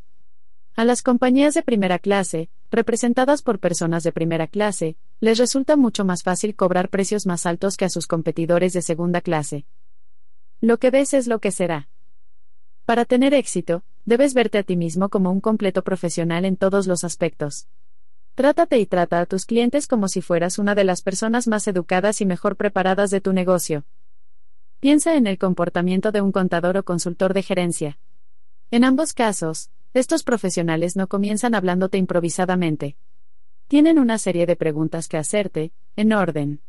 A 0.76 0.84
las 0.84 1.02
compañías 1.02 1.54
de 1.54 1.62
primera 1.62 1.98
clase, 1.98 2.50
representadas 2.70 3.42
por 3.42 3.58
personas 3.58 4.04
de 4.04 4.12
primera 4.12 4.46
clase, 4.46 4.96
les 5.20 5.38
resulta 5.38 5.76
mucho 5.76 6.04
más 6.04 6.22
fácil 6.22 6.54
cobrar 6.54 6.90
precios 6.90 7.26
más 7.26 7.46
altos 7.46 7.76
que 7.76 7.86
a 7.86 7.88
sus 7.88 8.06
competidores 8.06 8.74
de 8.74 8.82
segunda 8.82 9.22
clase. 9.22 9.66
Lo 10.60 10.78
que 10.78 10.90
ves 10.90 11.14
es 11.14 11.26
lo 11.26 11.40
que 11.40 11.50
será. 11.50 11.88
Para 12.84 13.04
tener 13.06 13.34
éxito, 13.34 13.82
debes 14.06 14.34
verte 14.34 14.58
a 14.58 14.62
ti 14.62 14.76
mismo 14.76 15.08
como 15.08 15.30
un 15.30 15.40
completo 15.40 15.82
profesional 15.82 16.44
en 16.44 16.56
todos 16.56 16.86
los 16.86 17.04
aspectos. 17.04 17.66
Trátate 18.36 18.78
y 18.78 18.86
trata 18.86 19.20
a 19.20 19.26
tus 19.26 19.46
clientes 19.46 19.88
como 19.88 20.08
si 20.08 20.22
fueras 20.22 20.58
una 20.58 20.74
de 20.74 20.84
las 20.84 21.02
personas 21.02 21.48
más 21.48 21.66
educadas 21.66 22.20
y 22.20 22.26
mejor 22.26 22.56
preparadas 22.56 23.10
de 23.10 23.20
tu 23.20 23.32
negocio. 23.32 23.84
Piensa 24.78 25.16
en 25.16 25.26
el 25.26 25.38
comportamiento 25.38 26.12
de 26.12 26.20
un 26.20 26.32
contador 26.32 26.76
o 26.76 26.84
consultor 26.84 27.34
de 27.34 27.42
gerencia. 27.42 27.98
En 28.70 28.84
ambos 28.84 29.12
casos, 29.12 29.70
estos 29.92 30.22
profesionales 30.22 30.96
no 30.96 31.08
comienzan 31.08 31.54
hablándote 31.54 31.98
improvisadamente. 31.98 32.96
Tienen 33.66 33.98
una 33.98 34.18
serie 34.18 34.46
de 34.46 34.54
preguntas 34.54 35.08
que 35.08 35.16
hacerte, 35.16 35.72
en 35.96 36.12
orden. 36.12 36.60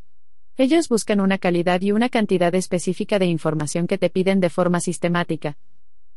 Ellos 0.56 0.90
buscan 0.90 1.19
una 1.19 1.38
calidad 1.38 1.82
y 1.82 1.91
una 1.91 2.09
cantidad 2.09 2.56
específica 2.56 3.19
de 3.19 3.27
información 3.27 3.85
que 3.85 3.99
te 3.99 4.09
piden 4.09 4.40
de 4.40 4.49
forma 4.49 4.80
sistemática. 4.80 5.57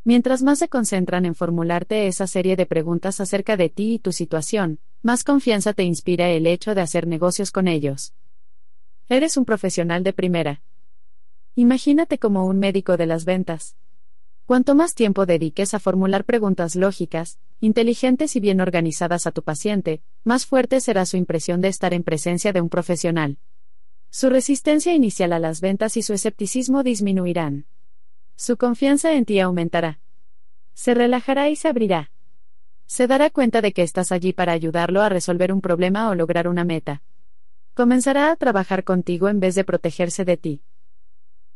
Mientras 0.02 0.42
más 0.42 0.58
se 0.58 0.68
concentran 0.68 1.26
en 1.26 1.34
formularte 1.34 2.06
esa 2.06 2.26
serie 2.26 2.56
de 2.56 2.64
preguntas 2.64 3.20
acerca 3.20 3.56
de 3.56 3.68
ti 3.68 3.94
y 3.94 3.98
tu 3.98 4.12
situación, 4.12 4.78
más 5.02 5.24
confianza 5.24 5.74
te 5.74 5.82
inspira 5.82 6.30
el 6.30 6.46
hecho 6.46 6.74
de 6.74 6.80
hacer 6.80 7.06
negocios 7.06 7.52
con 7.52 7.68
ellos. 7.68 8.14
Eres 9.08 9.36
un 9.36 9.44
profesional 9.44 10.02
de 10.02 10.12
primera. 10.12 10.62
Imagínate 11.54 12.18
como 12.18 12.46
un 12.46 12.58
médico 12.58 12.96
de 12.96 13.06
las 13.06 13.24
ventas. 13.26 13.76
Cuanto 14.46 14.74
más 14.74 14.94
tiempo 14.94 15.26
dediques 15.26 15.74
a 15.74 15.78
formular 15.78 16.24
preguntas 16.24 16.76
lógicas, 16.76 17.38
inteligentes 17.60 18.34
y 18.36 18.40
bien 18.40 18.60
organizadas 18.60 19.26
a 19.26 19.32
tu 19.32 19.42
paciente, 19.42 20.02
más 20.24 20.46
fuerte 20.46 20.80
será 20.80 21.04
su 21.06 21.18
impresión 21.18 21.60
de 21.60 21.68
estar 21.68 21.92
en 21.92 22.04
presencia 22.04 22.52
de 22.52 22.60
un 22.60 22.68
profesional. 22.68 23.38
Su 24.08 24.30
resistencia 24.30 24.94
inicial 24.94 25.32
a 25.32 25.38
las 25.38 25.60
ventas 25.60 25.96
y 25.96 26.02
su 26.02 26.14
escepticismo 26.14 26.82
disminuirán. 26.82 27.66
Su 28.40 28.56
confianza 28.56 29.12
en 29.12 29.26
ti 29.26 29.38
aumentará. 29.38 30.00
Se 30.72 30.94
relajará 30.94 31.50
y 31.50 31.56
se 31.56 31.68
abrirá. 31.68 32.10
Se 32.86 33.06
dará 33.06 33.28
cuenta 33.28 33.60
de 33.60 33.74
que 33.74 33.82
estás 33.82 34.12
allí 34.12 34.32
para 34.32 34.52
ayudarlo 34.52 35.02
a 35.02 35.10
resolver 35.10 35.52
un 35.52 35.60
problema 35.60 36.08
o 36.08 36.14
lograr 36.14 36.48
una 36.48 36.64
meta. 36.64 37.02
Comenzará 37.74 38.30
a 38.30 38.36
trabajar 38.36 38.82
contigo 38.82 39.28
en 39.28 39.40
vez 39.40 39.56
de 39.56 39.64
protegerse 39.64 40.24
de 40.24 40.38
ti. 40.38 40.62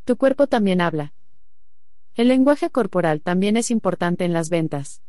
Tu 0.05 0.19
cuerpo 0.19 0.47
también 0.47 0.83
habla. 0.83 1.15
El 2.17 2.29
lenguaje 2.29 2.69
corporal 2.69 3.23
también 3.23 3.57
es 3.57 3.71
importante 3.71 4.27
en 4.27 4.35
las 4.35 4.51
ventas. 4.51 5.01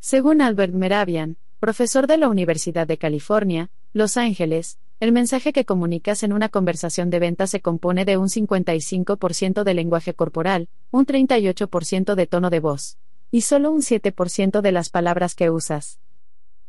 Según 0.00 0.42
Albert 0.42 0.74
Meravian, 0.74 1.36
profesor 1.60 2.08
de 2.08 2.18
la 2.18 2.26
Universidad 2.26 2.88
de 2.88 2.98
California, 2.98 3.70
Los 3.92 4.16
Ángeles, 4.16 4.80
el 5.00 5.12
mensaje 5.12 5.52
que 5.52 5.64
comunicas 5.64 6.22
en 6.22 6.32
una 6.32 6.48
conversación 6.48 7.10
de 7.10 7.18
ventas 7.18 7.50
se 7.50 7.60
compone 7.60 8.04
de 8.04 8.16
un 8.16 8.28
55% 8.28 9.64
de 9.64 9.74
lenguaje 9.74 10.14
corporal, 10.14 10.68
un 10.90 11.04
38% 11.04 12.14
de 12.14 12.26
tono 12.26 12.50
de 12.50 12.60
voz, 12.60 12.98
y 13.30 13.42
solo 13.42 13.70
un 13.70 13.80
7% 13.80 14.60
de 14.60 14.72
las 14.72 14.90
palabras 14.90 15.34
que 15.34 15.50
usas. 15.50 15.98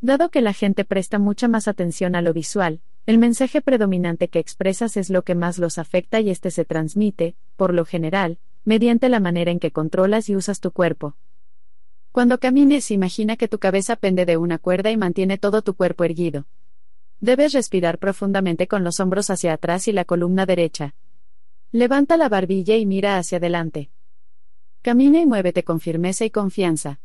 Dado 0.02 0.30
que 0.30 0.42
la 0.42 0.54
gente 0.54 0.86
presta 0.86 1.20
mucha 1.20 1.48
más 1.48 1.68
atención 1.68 2.16
a 2.16 2.22
lo 2.22 2.34
visual, 2.34 2.82
el 3.06 3.20
mensaje 3.20 3.62
predominante 3.62 4.28
que 4.28 4.40
expresas 4.40 4.98
es 4.98 5.10
lo 5.10 5.22
que 5.22 5.36
más 5.36 5.60
los 5.60 5.78
afecta 5.78 6.20
y 6.20 6.32
este 6.32 6.50
se 6.50 6.66
transmite, 6.66 7.36
por 7.56 7.74
lo 7.74 7.86
general, 7.86 8.40
mediante 8.64 9.10
la 9.10 9.20
manera 9.20 9.52
en 9.52 9.60
que 9.60 9.72
controlas 9.72 10.28
y 10.28 10.36
usas 10.36 10.60
tu 10.60 10.72
cuerpo. 10.72 11.16
Cuando 12.12 12.40
camines, 12.40 12.90
imagina 12.90 13.38
que 13.38 13.48
tu 13.48 13.60
cabeza 13.60 13.96
pende 13.96 14.26
de 14.26 14.38
una 14.38 14.58
cuerda 14.58 14.90
y 14.90 14.98
mantiene 14.98 15.38
todo 15.38 15.62
tu 15.62 15.76
cuerpo 15.76 16.04
erguido. 16.04 16.48
Debes 17.20 17.54
respirar 17.54 17.98
profundamente 17.98 18.68
con 18.68 18.84
los 18.84 19.00
hombros 19.00 19.30
hacia 19.30 19.54
atrás 19.54 19.88
y 19.88 19.92
la 19.92 20.06
columna 20.06 20.46
derecha. 20.46 20.96
Levanta 21.72 22.18
la 22.18 22.30
barbilla 22.30 22.76
y 22.78 22.86
mira 22.86 23.18
hacia 23.18 23.38
adelante. 23.38 23.90
Camina 24.82 25.20
y 25.20 25.26
muévete 25.26 25.64
con 25.64 25.80
firmeza 25.80 26.26
y 26.26 26.30
confianza. 26.30 27.00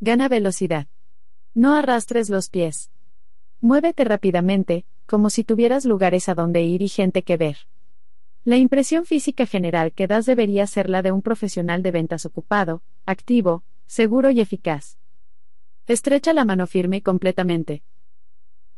Gana 0.00 0.28
velocidad. 0.28 0.88
No 1.54 1.74
arrastres 1.74 2.28
los 2.28 2.48
pies. 2.48 2.90
Muévete 3.60 4.04
rápidamente, 4.04 4.84
como 5.06 5.30
si 5.30 5.44
tuvieras 5.44 5.84
lugares 5.84 6.28
a 6.28 6.34
donde 6.34 6.62
ir 6.62 6.82
y 6.82 6.88
gente 6.88 7.22
que 7.22 7.36
ver. 7.36 7.58
La 8.44 8.56
impresión 8.56 9.06
física 9.06 9.46
general 9.46 9.92
que 9.92 10.08
das 10.08 10.26
debería 10.26 10.66
ser 10.66 10.90
la 10.90 11.02
de 11.02 11.12
un 11.12 11.22
profesional 11.22 11.82
de 11.82 11.92
ventas 11.92 12.26
ocupado, 12.26 12.82
activo, 13.06 13.62
seguro 13.86 14.30
y 14.30 14.40
eficaz. 14.40 14.98
Estrecha 15.86 16.32
la 16.32 16.44
mano 16.44 16.66
firme 16.66 16.96
y 16.96 17.00
completamente. 17.02 17.84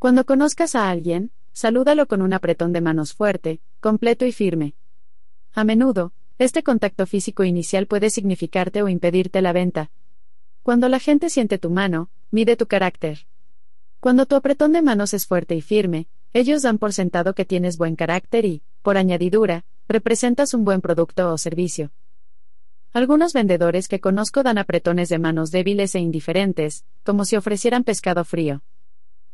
Cuando 0.04 0.26
conozcas 0.26 0.74
a 0.74 0.90
alguien, 0.90 1.30
salúdalo 1.54 2.06
con 2.06 2.20
un 2.20 2.34
apretón 2.34 2.74
de 2.74 2.82
manos 2.82 3.14
fuerte, 3.14 3.62
completo 3.80 4.26
y 4.26 4.32
firme. 4.32 4.74
A 5.54 5.64
menudo, 5.64 6.12
este 6.38 6.62
contacto 6.62 7.06
físico 7.06 7.42
inicial 7.42 7.86
puede 7.86 8.10
significarte 8.10 8.82
o 8.82 8.90
impedirte 8.90 9.40
la 9.40 9.54
venta. 9.54 9.90
Cuando 10.62 10.90
la 10.90 10.98
gente 10.98 11.30
siente 11.30 11.56
tu 11.56 11.70
mano, 11.70 12.10
mide 12.30 12.54
tu 12.54 12.66
carácter. 12.66 13.26
Cuando 13.98 14.26
tu 14.26 14.36
apretón 14.36 14.72
de 14.72 14.82
manos 14.82 15.14
es 15.14 15.26
fuerte 15.26 15.54
y 15.54 15.62
firme, 15.62 16.06
ellos 16.34 16.60
dan 16.60 16.76
por 16.76 16.92
sentado 16.92 17.34
que 17.34 17.46
tienes 17.46 17.78
buen 17.78 17.96
carácter 17.96 18.44
y, 18.44 18.62
por 18.82 18.98
añadidura, 18.98 19.64
representas 19.88 20.52
un 20.52 20.66
buen 20.66 20.82
producto 20.82 21.32
o 21.32 21.38
servicio. 21.38 21.92
Algunos 22.92 23.32
vendedores 23.32 23.88
que 23.88 24.00
conozco 24.00 24.42
dan 24.42 24.58
apretones 24.58 25.08
de 25.08 25.18
manos 25.18 25.50
débiles 25.50 25.94
e 25.94 26.00
indiferentes, 26.00 26.84
como 27.04 27.24
si 27.24 27.36
ofrecieran 27.36 27.84
pescado 27.84 28.22
frío. 28.26 28.62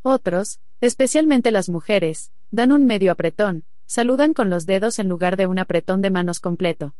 Otros, 0.02 0.60
especialmente 0.80 1.50
las 1.50 1.68
mujeres, 1.68 2.32
dan 2.50 2.72
un 2.72 2.86
medio 2.86 3.12
apretón, 3.12 3.64
saludan 3.84 4.32
con 4.32 4.48
los 4.48 4.64
dedos 4.64 4.98
en 4.98 5.08
lugar 5.08 5.36
de 5.36 5.46
un 5.46 5.58
apretón 5.58 6.00
de 6.00 6.08
manos 6.08 6.40
completo. 6.40 6.94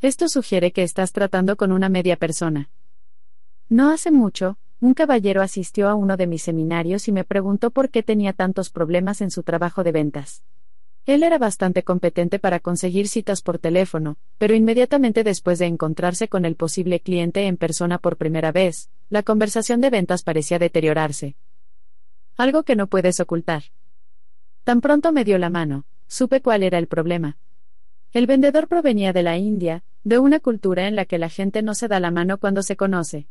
Esto 0.00 0.28
sugiere 0.28 0.70
que 0.70 0.84
estás 0.84 1.12
tratando 1.12 1.56
con 1.56 1.72
una 1.72 1.88
media 1.88 2.16
persona. 2.16 2.70
No 3.68 3.90
hace 3.90 4.12
mucho, 4.12 4.56
un 4.80 4.94
caballero 4.94 5.42
asistió 5.42 5.88
a 5.88 5.96
uno 5.96 6.16
de 6.16 6.28
mis 6.28 6.42
seminarios 6.42 7.08
y 7.08 7.12
me 7.12 7.24
preguntó 7.24 7.72
por 7.72 7.90
qué 7.90 8.04
tenía 8.04 8.32
tantos 8.32 8.70
problemas 8.70 9.20
en 9.20 9.32
su 9.32 9.42
trabajo 9.42 9.82
de 9.82 9.90
ventas. 9.90 10.44
Él 11.06 11.24
era 11.24 11.38
bastante 11.38 11.82
competente 11.82 12.38
para 12.38 12.60
conseguir 12.60 13.08
citas 13.08 13.42
por 13.42 13.58
teléfono, 13.58 14.16
pero 14.36 14.54
inmediatamente 14.54 15.24
después 15.24 15.58
de 15.58 15.66
encontrarse 15.66 16.28
con 16.28 16.44
el 16.44 16.54
posible 16.54 17.00
cliente 17.00 17.46
en 17.46 17.56
persona 17.56 17.98
por 17.98 18.16
primera 18.16 18.52
vez, 18.52 18.90
la 19.08 19.24
conversación 19.24 19.80
de 19.80 19.90
ventas 19.90 20.22
parecía 20.22 20.60
deteriorarse. 20.60 21.34
Algo 22.38 22.62
que 22.62 22.76
no 22.76 22.86
puedes 22.86 23.18
ocultar. 23.18 23.64
Tan 24.62 24.80
pronto 24.80 25.10
me 25.12 25.24
dio 25.24 25.38
la 25.38 25.50
mano, 25.50 25.86
supe 26.06 26.40
cuál 26.40 26.62
era 26.62 26.78
el 26.78 26.86
problema. 26.86 27.36
El 28.12 28.28
vendedor 28.28 28.68
provenía 28.68 29.12
de 29.12 29.24
la 29.24 29.36
India, 29.36 29.82
de 30.04 30.20
una 30.20 30.38
cultura 30.38 30.86
en 30.86 30.94
la 30.94 31.04
que 31.04 31.18
la 31.18 31.30
gente 31.30 31.62
no 31.62 31.74
se 31.74 31.88
da 31.88 31.98
la 31.98 32.12
mano 32.12 32.38
cuando 32.38 32.62
se 32.62 32.76
conoce. 32.76 33.26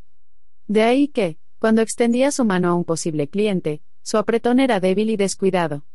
De 0.68 0.84
ahí 0.84 1.08
que, 1.08 1.38
cuando 1.58 1.82
extendía 1.82 2.32
su 2.32 2.44
mano 2.44 2.68
a 2.68 2.74
un 2.74 2.84
posible 2.84 3.30
cliente, 3.30 3.82
su 4.02 4.18
apretón 4.18 4.60
era 4.60 4.82
débil 4.82 5.10
y 5.10 5.16
descuidado. 5.16 5.86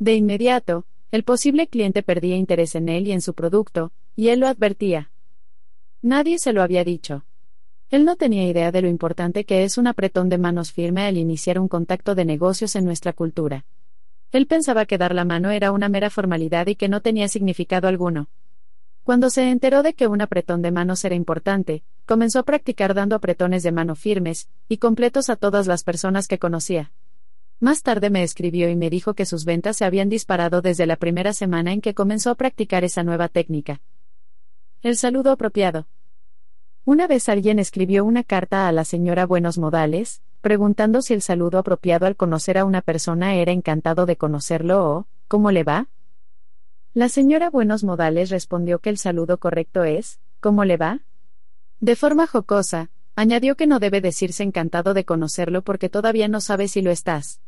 De 0.00 0.16
inmediato, 0.16 0.86
el 1.12 1.22
posible 1.22 1.68
cliente 1.68 2.02
perdía 2.02 2.36
interés 2.36 2.74
en 2.74 2.88
él 2.88 3.06
y 3.06 3.12
en 3.12 3.20
su 3.20 3.32
producto, 3.34 3.92
y 4.16 4.30
él 4.30 4.40
lo 4.40 4.48
advertía. 4.48 5.12
Nadie 6.02 6.40
se 6.40 6.52
lo 6.52 6.62
había 6.62 6.82
dicho. 6.82 7.24
Él 7.90 8.04
no 8.04 8.14
tenía 8.14 8.46
idea 8.46 8.70
de 8.70 8.82
lo 8.82 8.88
importante 8.88 9.44
que 9.44 9.64
es 9.64 9.76
un 9.76 9.88
apretón 9.88 10.28
de 10.28 10.38
manos 10.38 10.70
firme 10.70 11.06
al 11.06 11.16
iniciar 11.16 11.58
un 11.58 11.66
contacto 11.66 12.14
de 12.14 12.24
negocios 12.24 12.76
en 12.76 12.84
nuestra 12.84 13.12
cultura. 13.12 13.64
Él 14.30 14.46
pensaba 14.46 14.86
que 14.86 14.96
dar 14.96 15.12
la 15.12 15.24
mano 15.24 15.50
era 15.50 15.72
una 15.72 15.88
mera 15.88 16.08
formalidad 16.08 16.68
y 16.68 16.76
que 16.76 16.88
no 16.88 17.02
tenía 17.02 17.26
significado 17.26 17.88
alguno. 17.88 18.28
Cuando 19.02 19.28
se 19.28 19.50
enteró 19.50 19.82
de 19.82 19.94
que 19.94 20.06
un 20.06 20.20
apretón 20.20 20.62
de 20.62 20.70
manos 20.70 21.04
era 21.04 21.16
importante, 21.16 21.82
comenzó 22.06 22.38
a 22.38 22.44
practicar 22.44 22.94
dando 22.94 23.16
apretones 23.16 23.64
de 23.64 23.72
mano 23.72 23.96
firmes 23.96 24.48
y 24.68 24.76
completos 24.76 25.28
a 25.28 25.34
todas 25.34 25.66
las 25.66 25.82
personas 25.82 26.28
que 26.28 26.38
conocía. 26.38 26.92
Más 27.58 27.82
tarde 27.82 28.08
me 28.08 28.22
escribió 28.22 28.68
y 28.68 28.76
me 28.76 28.88
dijo 28.88 29.14
que 29.14 29.26
sus 29.26 29.44
ventas 29.44 29.76
se 29.76 29.84
habían 29.84 30.08
disparado 30.08 30.62
desde 30.62 30.86
la 30.86 30.94
primera 30.94 31.32
semana 31.32 31.72
en 31.72 31.80
que 31.80 31.94
comenzó 31.94 32.30
a 32.30 32.36
practicar 32.36 32.84
esa 32.84 33.02
nueva 33.02 33.26
técnica. 33.26 33.80
El 34.80 34.96
saludo 34.96 35.32
apropiado. 35.32 35.88
Una 36.90 37.06
vez 37.06 37.28
alguien 37.28 37.60
escribió 37.60 38.04
una 38.04 38.24
carta 38.24 38.66
a 38.66 38.72
la 38.72 38.84
señora 38.84 39.24
Buenos 39.24 39.58
Modales, 39.58 40.22
preguntando 40.40 41.02
si 41.02 41.14
el 41.14 41.22
saludo 41.22 41.58
apropiado 41.58 42.04
al 42.06 42.16
conocer 42.16 42.58
a 42.58 42.64
una 42.64 42.82
persona 42.82 43.36
era 43.36 43.52
encantado 43.52 44.06
de 44.06 44.16
conocerlo 44.16 44.90
o, 44.90 45.06
¿cómo 45.28 45.52
le 45.52 45.62
va? 45.62 45.86
La 46.92 47.08
señora 47.08 47.48
Buenos 47.48 47.84
Modales 47.84 48.28
respondió 48.30 48.80
que 48.80 48.90
el 48.90 48.98
saludo 48.98 49.38
correcto 49.38 49.84
es, 49.84 50.18
¿cómo 50.40 50.64
le 50.64 50.76
va? 50.78 51.02
De 51.78 51.94
forma 51.94 52.26
jocosa, 52.26 52.90
añadió 53.14 53.54
que 53.54 53.68
no 53.68 53.78
debe 53.78 54.00
decirse 54.00 54.42
encantado 54.42 54.92
de 54.92 55.04
conocerlo 55.04 55.62
porque 55.62 55.88
todavía 55.88 56.26
no 56.26 56.40
sabe 56.40 56.66
si 56.66 56.82
lo 56.82 56.90
estás. 56.90 57.40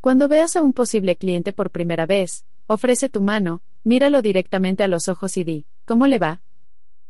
Cuando 0.00 0.28
veas 0.28 0.56
a 0.56 0.62
un 0.62 0.72
posible 0.72 1.16
cliente 1.16 1.52
por 1.52 1.68
primera 1.68 2.06
vez, 2.06 2.46
ofrece 2.68 3.10
tu 3.10 3.20
mano, 3.20 3.60
míralo 3.84 4.22
directamente 4.22 4.82
a 4.82 4.88
los 4.88 5.08
ojos 5.10 5.36
y 5.36 5.44
di, 5.44 5.66
¿cómo 5.84 6.06
le 6.06 6.18
va? 6.18 6.40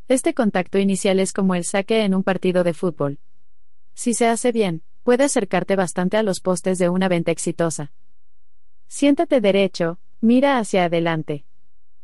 Este 0.09 0.35
contacto 0.35 0.79
inicial 0.79 1.19
es 1.19 1.33
como 1.33 1.57
el 1.57 1.65
saque 1.65 2.05
en 2.05 2.15
un 2.15 2.23
partido 2.23 2.63
de 2.63 2.75
fútbol. 2.75 3.19
Si 3.93 4.15
se 4.15 4.29
hace 4.29 4.53
bien, 4.53 4.83
puede 5.03 5.25
acercarte 5.25 5.75
bastante 5.75 6.17
a 6.17 6.23
los 6.23 6.41
postes 6.41 6.79
de 6.79 6.89
una 6.89 7.09
venta 7.09 7.33
exitosa. 7.33 7.93
Siéntate 8.87 9.41
derecho, 9.41 9.99
mira 10.21 10.59
hacia 10.59 10.85
adelante. 10.85 11.45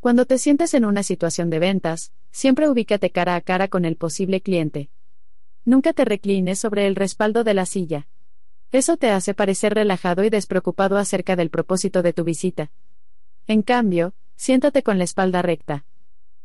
Cuando 0.00 0.26
te 0.26 0.38
sientes 0.38 0.74
en 0.74 0.84
una 0.84 1.04
situación 1.04 1.48
de 1.48 1.60
ventas, 1.60 2.12
siempre 2.32 2.68
ubícate 2.68 3.10
cara 3.10 3.36
a 3.36 3.40
cara 3.40 3.68
con 3.68 3.84
el 3.84 3.94
posible 3.94 4.40
cliente. 4.40 4.90
Nunca 5.64 5.92
te 5.92 6.04
reclines 6.04 6.58
sobre 6.58 6.88
el 6.88 6.96
respaldo 6.96 7.44
de 7.44 7.54
la 7.54 7.66
silla. 7.66 8.08
Eso 8.72 8.96
te 8.96 9.10
hace 9.10 9.32
parecer 9.32 9.74
relajado 9.74 10.24
y 10.24 10.30
despreocupado 10.30 10.96
acerca 10.96 11.36
del 11.36 11.50
propósito 11.50 12.02
de 12.02 12.12
tu 12.12 12.24
visita. 12.24 12.72
En 13.46 13.62
cambio, 13.62 14.12
siéntate 14.34 14.82
con 14.82 14.98
la 14.98 15.04
espalda 15.04 15.40
recta. 15.40 15.84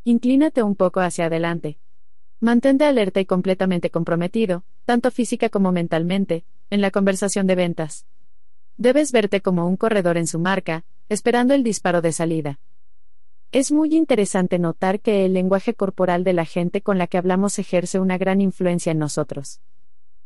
Inclínate 0.08 0.64
un 0.64 0.78
poco 0.78 1.02
hacia 1.02 1.26
adelante. 1.26 1.80
Mantente 2.40 2.86
alerta 2.86 3.20
y 3.20 3.26
completamente 3.26 3.90
comprometido, 3.90 4.64
tanto 4.86 5.12
física 5.12 5.50
como 5.50 5.74
mentalmente, 5.74 6.46
en 6.70 6.80
la 6.80 6.92
conversación 6.92 7.46
de 7.46 7.56
ventas. 7.56 8.06
Debes 8.78 9.12
verte 9.12 9.42
como 9.42 9.68
un 9.68 9.76
corredor 9.76 10.16
en 10.16 10.26
su 10.26 10.40
marca, 10.40 10.86
esperando 11.10 11.54
el 11.54 11.62
disparo 11.62 12.02
de 12.02 12.14
salida. 12.14 12.62
Es 13.52 13.74
muy 13.74 13.98
interesante 13.98 14.60
notar 14.60 15.02
que 15.02 15.26
el 15.26 15.34
lenguaje 15.34 15.74
corporal 15.74 16.24
de 16.24 16.32
la 16.32 16.46
gente 16.46 16.82
con 16.82 16.98
la 16.98 17.08
que 17.08 17.18
hablamos 17.18 17.60
ejerce 17.60 18.00
una 18.00 18.18
gran 18.18 18.40
influencia 18.40 18.94
en 18.94 19.00
nosotros. 19.00 19.60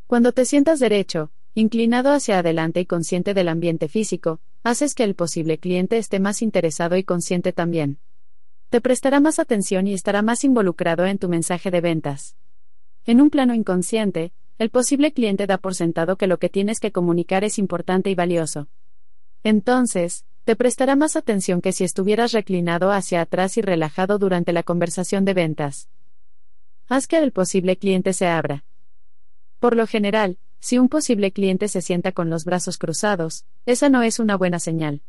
Cuando 0.05 0.31
te 0.31 0.45
sientas 0.45 0.79
derecho, 0.79 1.31
Inclinado 1.55 2.11
hacia 2.11 2.37
adelante 2.37 2.81
y 2.81 2.85
consciente 2.85 3.33
del 3.33 3.49
ambiente 3.49 3.89
físico, 3.89 4.39
haces 4.63 4.93
que 4.93 5.03
el 5.03 5.15
posible 5.15 5.57
cliente 5.57 5.97
esté 5.97 6.19
más 6.19 6.43
interesado 6.43 6.97
y 6.97 7.03
consciente 7.03 7.51
también. 7.51 7.97
Te 8.71 8.79
prestará 8.79 9.19
más 9.19 9.37
atención 9.37 9.85
y 9.85 9.93
estará 9.93 10.21
más 10.21 10.45
involucrado 10.45 11.05
en 11.05 11.17
tu 11.17 11.27
mensaje 11.27 11.71
de 11.71 11.81
ventas. 11.81 12.37
En 13.05 13.19
un 13.19 13.29
plano 13.29 13.53
inconsciente, 13.53 14.31
el 14.59 14.69
posible 14.69 15.11
cliente 15.11 15.45
da 15.45 15.57
por 15.57 15.75
sentado 15.75 16.15
que 16.15 16.25
lo 16.25 16.39
que 16.39 16.47
tienes 16.47 16.79
que 16.79 16.93
comunicar 16.93 17.43
es 17.43 17.59
importante 17.59 18.09
y 18.09 18.15
valioso. 18.15 18.69
Entonces, 19.43 20.23
te 20.45 20.55
prestará 20.55 20.95
más 20.95 21.17
atención 21.17 21.59
que 21.59 21.73
si 21.73 21.83
estuvieras 21.83 22.31
reclinado 22.31 22.91
hacia 22.91 23.19
atrás 23.19 23.57
y 23.57 23.61
relajado 23.61 24.17
durante 24.19 24.53
la 24.53 24.63
conversación 24.63 25.25
de 25.25 25.33
ventas. 25.33 25.89
Haz 26.87 27.07
que 27.07 27.17
el 27.17 27.33
posible 27.33 27.75
cliente 27.75 28.13
se 28.13 28.27
abra. 28.27 28.63
Por 29.59 29.75
lo 29.75 29.85
general, 29.85 30.37
si 30.61 30.77
un 30.79 30.87
posible 30.87 31.33
cliente 31.33 31.67
se 31.67 31.81
sienta 31.81 32.13
con 32.13 32.29
los 32.29 32.45
brazos 32.45 32.77
cruzados, 32.77 33.43
esa 33.65 33.89
no 33.89 34.01
es 34.01 34.17
una 34.17 34.37
buena 34.37 34.59
señal. 34.59 35.01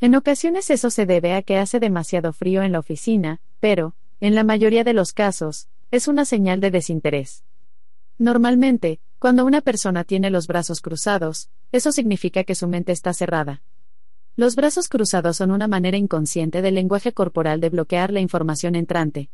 En 0.00 0.14
ocasiones 0.14 0.70
eso 0.70 0.90
se 0.90 1.06
debe 1.06 1.34
a 1.34 1.42
que 1.42 1.56
hace 1.56 1.80
demasiado 1.80 2.32
frío 2.32 2.62
en 2.62 2.72
la 2.72 2.78
oficina, 2.78 3.40
pero, 3.60 3.94
en 4.20 4.34
la 4.34 4.44
mayoría 4.44 4.84
de 4.84 4.92
los 4.92 5.12
casos, 5.12 5.68
es 5.90 6.08
una 6.08 6.24
señal 6.24 6.60
de 6.60 6.70
desinterés. 6.70 7.44
Normalmente, 8.18 9.00
cuando 9.18 9.44
una 9.44 9.60
persona 9.60 10.04
tiene 10.04 10.30
los 10.30 10.46
brazos 10.46 10.80
cruzados, 10.80 11.48
eso 11.72 11.92
significa 11.92 12.44
que 12.44 12.54
su 12.54 12.68
mente 12.68 12.92
está 12.92 13.12
cerrada. 13.12 13.62
Los 14.36 14.56
brazos 14.56 14.88
cruzados 14.88 15.36
son 15.36 15.50
una 15.50 15.68
manera 15.68 15.96
inconsciente 15.96 16.60
del 16.60 16.74
lenguaje 16.74 17.12
corporal 17.12 17.60
de 17.60 17.70
bloquear 17.70 18.12
la 18.12 18.20
información 18.20 18.74
entrante. 18.74 19.30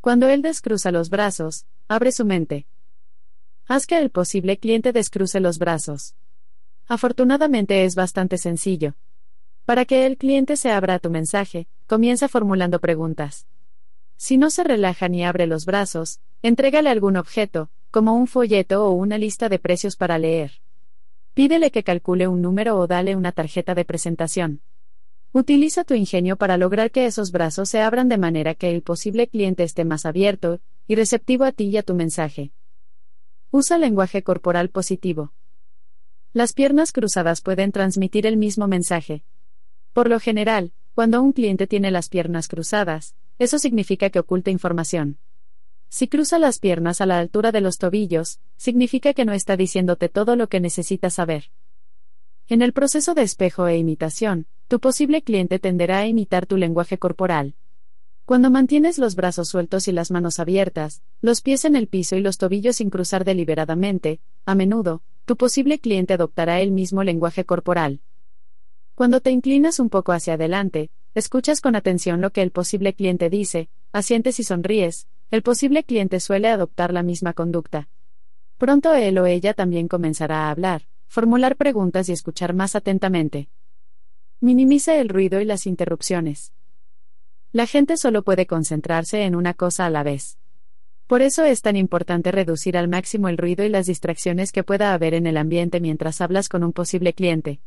Cuando 0.00 0.28
él 0.28 0.42
descruza 0.42 0.90
los 0.90 1.10
brazos, 1.10 1.66
abre 1.88 2.12
su 2.12 2.24
mente, 2.24 2.66
Haz 3.68 3.86
que 3.86 3.98
el 3.98 4.10
posible 4.10 4.58
cliente 4.58 4.92
descruce 4.92 5.40
los 5.40 5.58
brazos. 5.58 6.14
Afortunadamente 6.88 7.84
es 7.84 7.94
bastante 7.94 8.36
sencillo. 8.36 8.96
Para 9.64 9.84
que 9.84 10.06
el 10.06 10.16
cliente 10.16 10.56
se 10.56 10.70
abra 10.70 10.94
a 10.94 10.98
tu 10.98 11.08
mensaje, 11.08 11.68
comienza 11.86 12.28
formulando 12.28 12.80
preguntas. 12.80 13.46
Si 14.16 14.36
no 14.36 14.50
se 14.50 14.64
relaja 14.64 15.08
ni 15.08 15.24
abre 15.24 15.46
los 15.46 15.66
brazos, 15.66 16.20
entrégale 16.42 16.90
algún 16.90 17.16
objeto, 17.16 17.70
como 17.90 18.14
un 18.14 18.26
folleto 18.26 18.86
o 18.86 18.90
una 18.90 19.18
lista 19.18 19.48
de 19.48 19.58
precios 19.58 19.96
para 19.96 20.18
leer. 20.18 20.60
Pídele 21.34 21.70
que 21.70 21.84
calcule 21.84 22.26
un 22.26 22.42
número 22.42 22.78
o 22.78 22.86
dale 22.86 23.16
una 23.16 23.32
tarjeta 23.32 23.74
de 23.74 23.84
presentación. 23.84 24.62
Utiliza 25.32 25.84
tu 25.84 25.94
ingenio 25.94 26.36
para 26.36 26.58
lograr 26.58 26.90
que 26.90 27.06
esos 27.06 27.32
brazos 27.32 27.68
se 27.68 27.80
abran 27.80 28.08
de 28.08 28.18
manera 28.18 28.54
que 28.54 28.70
el 28.70 28.82
posible 28.82 29.28
cliente 29.28 29.62
esté 29.62 29.84
más 29.84 30.04
abierto 30.04 30.60
y 30.86 30.94
receptivo 30.94 31.44
a 31.44 31.52
ti 31.52 31.64
y 31.64 31.76
a 31.78 31.82
tu 31.82 31.94
mensaje. 31.94 32.52
Usa 33.50 33.78
lenguaje 33.78 34.22
corporal 34.22 34.68
positivo. 34.70 35.32
Las 36.32 36.52
piernas 36.52 36.92
cruzadas 36.92 37.40
pueden 37.40 37.72
transmitir 37.72 38.26
el 38.26 38.36
mismo 38.36 38.66
mensaje. 38.66 39.24
Por 39.92 40.08
lo 40.08 40.20
general, 40.20 40.72
cuando 40.94 41.22
un 41.22 41.32
cliente 41.32 41.66
tiene 41.66 41.90
las 41.90 42.08
piernas 42.08 42.48
cruzadas, 42.48 43.14
eso 43.38 43.58
significa 43.58 44.10
que 44.10 44.18
oculta 44.18 44.50
información. 44.50 45.18
Si 45.88 46.08
cruza 46.08 46.38
las 46.38 46.58
piernas 46.58 47.02
a 47.02 47.06
la 47.06 47.18
altura 47.18 47.52
de 47.52 47.60
los 47.60 47.76
tobillos, 47.76 48.40
significa 48.56 49.12
que 49.12 49.26
no 49.26 49.34
está 49.34 49.56
diciéndote 49.58 50.08
todo 50.08 50.36
lo 50.36 50.48
que 50.48 50.60
necesitas 50.60 51.14
saber. 51.14 51.50
En 52.48 52.62
el 52.62 52.72
proceso 52.72 53.14
de 53.14 53.22
espejo 53.22 53.66
e 53.66 53.76
imitación, 53.76 54.46
tu 54.68 54.80
posible 54.80 55.22
cliente 55.22 55.58
tenderá 55.58 55.98
a 55.98 56.06
imitar 56.06 56.46
tu 56.46 56.56
lenguaje 56.56 56.96
corporal. 56.96 57.54
Cuando 58.24 58.50
mantienes 58.50 58.98
los 58.98 59.16
brazos 59.16 59.48
sueltos 59.48 59.88
y 59.88 59.92
las 59.92 60.10
manos 60.10 60.38
abiertas, 60.38 61.02
los 61.20 61.42
pies 61.42 61.66
en 61.66 61.76
el 61.76 61.88
piso 61.88 62.16
y 62.16 62.20
los 62.20 62.38
tobillos 62.38 62.76
sin 62.76 62.88
cruzar 62.88 63.24
deliberadamente, 63.24 64.20
a 64.46 64.54
menudo, 64.54 65.02
tu 65.26 65.36
posible 65.36 65.78
cliente 65.78 66.14
adoptará 66.14 66.60
el 66.62 66.70
mismo 66.70 67.04
lenguaje 67.04 67.44
corporal. 67.44 68.00
Cuando 68.94 69.20
te 69.20 69.30
inclinas 69.30 69.80
un 69.80 69.88
poco 69.88 70.12
hacia 70.12 70.34
adelante, 70.34 70.90
escuchas 71.14 71.60
con 71.60 71.76
atención 71.76 72.20
lo 72.20 72.30
que 72.30 72.42
el 72.42 72.50
posible 72.50 72.92
cliente 72.94 73.30
dice, 73.30 73.70
asientes 73.90 74.38
y 74.38 74.44
sonríes, 74.44 75.08
el 75.30 75.42
posible 75.42 75.82
cliente 75.82 76.20
suele 76.20 76.48
adoptar 76.48 76.92
la 76.92 77.02
misma 77.02 77.32
conducta. 77.32 77.88
Pronto 78.58 78.94
él 78.94 79.18
o 79.18 79.26
ella 79.26 79.54
también 79.54 79.88
comenzará 79.88 80.46
a 80.46 80.50
hablar, 80.50 80.82
formular 81.08 81.56
preguntas 81.56 82.08
y 82.10 82.12
escuchar 82.12 82.54
más 82.54 82.76
atentamente. 82.76 83.48
Minimiza 84.40 84.96
el 84.96 85.08
ruido 85.08 85.40
y 85.40 85.46
las 85.46 85.66
interrupciones. 85.66 86.52
La 87.50 87.66
gente 87.66 87.96
solo 87.96 88.22
puede 88.22 88.46
concentrarse 88.46 89.22
en 89.22 89.34
una 89.34 89.54
cosa 89.54 89.86
a 89.86 89.90
la 89.90 90.02
vez. 90.02 90.38
Por 91.06 91.22
eso 91.22 91.44
es 91.44 91.62
tan 91.62 91.76
importante 91.76 92.30
reducir 92.30 92.76
al 92.76 92.88
máximo 92.88 93.28
el 93.28 93.38
ruido 93.38 93.64
y 93.64 93.68
las 93.68 93.86
distracciones 93.86 94.52
que 94.52 94.64
pueda 94.64 94.92
haber 94.92 95.14
en 95.14 95.26
el 95.26 95.38
ambiente 95.38 95.80
mientras 95.80 96.20
hablas 96.20 96.48
con 96.48 96.62
un 96.62 96.72
posible 96.72 97.14
cliente. 97.14 97.60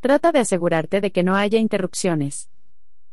Trata 0.00 0.32
de 0.32 0.38
asegurarte 0.38 1.02
de 1.02 1.12
que 1.12 1.22
no 1.22 1.36
haya 1.36 1.58
interrupciones. 1.58 2.48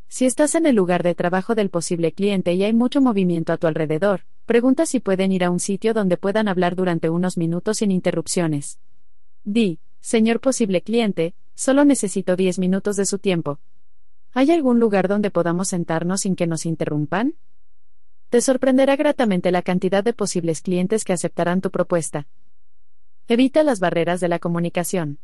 Si 0.07 0.25
estás 0.25 0.56
en 0.56 0.66
el 0.66 0.75
lugar 0.75 1.03
de 1.03 1.16
trabajo 1.16 1.53
del 1.53 1.69
posible 1.69 2.14
cliente 2.14 2.53
y 2.53 2.64
hay 2.64 2.72
mucho 2.74 3.01
movimiento 3.01 3.51
a 3.51 3.57
tu 3.57 3.67
alrededor, 3.67 4.22
pregunta 4.45 4.85
si 4.85 5.01
pueden 5.01 5.33
ir 5.33 5.43
a 5.43 5.51
un 5.51 5.59
sitio 5.59 5.93
donde 5.93 6.16
puedan 6.16 6.48
hablar 6.48 6.77
durante 6.77 7.09
unos 7.09 7.38
minutos 7.38 7.80
sin 7.80 7.91
interrupciones. 7.91 8.80
Di, 9.43 9.80
señor 9.99 10.40
posible 10.40 10.82
cliente, 10.82 11.35
solo 11.56 11.83
necesito 11.83 12.38
10 12.38 12.57
minutos 12.59 12.95
de 12.95 13.06
su 13.06 13.19
tiempo. 13.19 13.59
¿Hay 14.32 14.51
algún 14.51 14.80
lugar 14.80 15.09
donde 15.09 15.30
podamos 15.30 15.67
sentarnos 15.67 16.22
sin 16.22 16.38
que 16.38 16.48
nos 16.48 16.66
interrumpan? 16.66 17.35
Te 18.30 18.40
sorprenderá 18.40 18.95
gratamente 18.95 19.51
la 19.51 19.61
cantidad 19.61 20.06
de 20.06 20.14
posibles 20.14 20.61
clientes 20.61 21.03
que 21.03 21.11
aceptarán 21.11 21.59
tu 21.59 21.69
propuesta. 21.69 22.27
Evita 23.27 23.64
las 23.64 23.82
barreras 23.82 24.22
de 24.22 24.30
la 24.30 24.40
comunicación. 24.40 25.19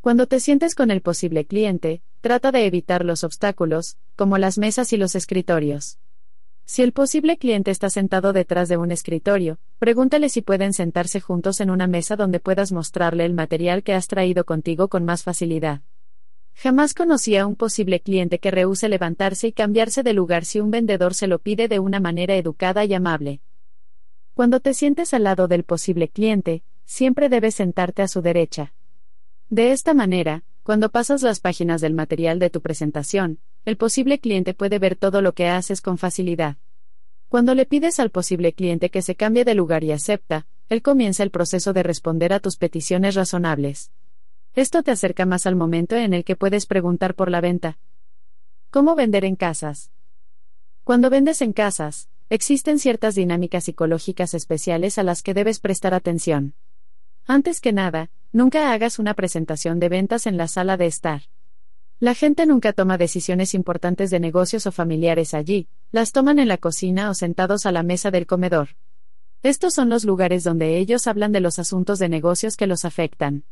Cuando 0.00 0.26
te 0.26 0.40
sientes 0.40 0.74
con 0.74 0.90
el 0.90 1.02
posible 1.02 1.44
cliente, 1.44 2.02
trata 2.22 2.52
de 2.52 2.64
evitar 2.64 3.04
los 3.04 3.22
obstáculos, 3.22 3.98
como 4.16 4.38
las 4.38 4.56
mesas 4.56 4.94
y 4.94 4.96
los 4.96 5.14
escritorios. 5.14 5.98
Si 6.64 6.80
el 6.80 6.92
posible 6.92 7.36
cliente 7.36 7.70
está 7.70 7.90
sentado 7.90 8.32
detrás 8.32 8.70
de 8.70 8.78
un 8.78 8.92
escritorio, 8.92 9.58
pregúntale 9.78 10.30
si 10.30 10.40
pueden 10.40 10.72
sentarse 10.72 11.20
juntos 11.20 11.60
en 11.60 11.68
una 11.68 11.86
mesa 11.86 12.16
donde 12.16 12.40
puedas 12.40 12.72
mostrarle 12.72 13.26
el 13.26 13.34
material 13.34 13.82
que 13.82 13.92
has 13.92 14.06
traído 14.06 14.44
contigo 14.44 14.88
con 14.88 15.04
más 15.04 15.22
facilidad. 15.22 15.82
Jamás 16.54 16.94
conocí 16.94 17.36
a 17.36 17.46
un 17.46 17.54
posible 17.54 18.00
cliente 18.00 18.38
que 18.38 18.50
rehúse 18.50 18.88
levantarse 18.88 19.48
y 19.48 19.52
cambiarse 19.52 20.02
de 20.02 20.14
lugar 20.14 20.46
si 20.46 20.60
un 20.60 20.70
vendedor 20.70 21.12
se 21.12 21.26
lo 21.26 21.40
pide 21.40 21.68
de 21.68 21.78
una 21.78 22.00
manera 22.00 22.36
educada 22.36 22.86
y 22.86 22.94
amable. 22.94 23.42
Cuando 24.32 24.60
te 24.60 24.72
sientes 24.72 25.12
al 25.12 25.24
lado 25.24 25.46
del 25.46 25.64
posible 25.64 26.08
cliente, 26.08 26.62
siempre 26.86 27.28
debes 27.28 27.56
sentarte 27.56 28.00
a 28.00 28.08
su 28.08 28.22
derecha. 28.22 28.72
De 29.50 29.72
esta 29.72 29.94
manera, 29.94 30.44
cuando 30.62 30.90
pasas 30.90 31.22
las 31.22 31.40
páginas 31.40 31.80
del 31.80 31.92
material 31.92 32.38
de 32.38 32.50
tu 32.50 32.60
presentación, 32.60 33.40
el 33.64 33.76
posible 33.76 34.20
cliente 34.20 34.54
puede 34.54 34.78
ver 34.78 34.94
todo 34.94 35.22
lo 35.22 35.34
que 35.34 35.48
haces 35.48 35.80
con 35.80 35.98
facilidad. 35.98 36.56
Cuando 37.28 37.56
le 37.56 37.66
pides 37.66 37.98
al 37.98 38.10
posible 38.10 38.52
cliente 38.52 38.90
que 38.90 39.02
se 39.02 39.16
cambie 39.16 39.44
de 39.44 39.56
lugar 39.56 39.82
y 39.82 39.90
acepta, 39.90 40.46
él 40.68 40.82
comienza 40.82 41.24
el 41.24 41.32
proceso 41.32 41.72
de 41.72 41.82
responder 41.82 42.32
a 42.32 42.38
tus 42.38 42.56
peticiones 42.56 43.16
razonables. 43.16 43.90
Esto 44.54 44.84
te 44.84 44.92
acerca 44.92 45.26
más 45.26 45.46
al 45.46 45.56
momento 45.56 45.96
en 45.96 46.14
el 46.14 46.22
que 46.22 46.36
puedes 46.36 46.66
preguntar 46.66 47.16
por 47.16 47.28
la 47.28 47.40
venta. 47.40 47.80
¿Cómo 48.70 48.94
vender 48.94 49.24
en 49.24 49.34
casas? 49.34 49.90
Cuando 50.84 51.10
vendes 51.10 51.42
en 51.42 51.52
casas, 51.52 52.08
existen 52.28 52.78
ciertas 52.78 53.16
dinámicas 53.16 53.64
psicológicas 53.64 54.32
especiales 54.32 54.96
a 54.96 55.02
las 55.02 55.24
que 55.24 55.34
debes 55.34 55.58
prestar 55.58 55.92
atención. 55.92 56.54
Antes 57.30 57.60
que 57.60 57.72
nada, 57.72 58.10
nunca 58.32 58.72
hagas 58.72 58.98
una 58.98 59.14
presentación 59.14 59.78
de 59.78 59.88
ventas 59.88 60.26
en 60.26 60.36
la 60.36 60.48
sala 60.48 60.76
de 60.76 60.86
estar. 60.86 61.22
La 62.00 62.14
gente 62.14 62.44
nunca 62.44 62.72
toma 62.72 62.98
decisiones 62.98 63.54
importantes 63.54 64.10
de 64.10 64.18
negocios 64.18 64.66
o 64.66 64.72
familiares 64.72 65.32
allí, 65.32 65.68
las 65.92 66.10
toman 66.10 66.40
en 66.40 66.48
la 66.48 66.58
cocina 66.58 67.08
o 67.08 67.14
sentados 67.14 67.66
a 67.66 67.70
la 67.70 67.84
mesa 67.84 68.10
del 68.10 68.26
comedor. 68.26 68.70
Estos 69.44 69.74
son 69.74 69.90
los 69.90 70.04
lugares 70.04 70.42
donde 70.42 70.78
ellos 70.78 71.06
hablan 71.06 71.30
de 71.30 71.38
los 71.38 71.60
asuntos 71.60 72.00
de 72.00 72.08
negocios 72.08 72.56
que 72.56 72.66
los 72.66 72.84
afectan. 72.84 73.44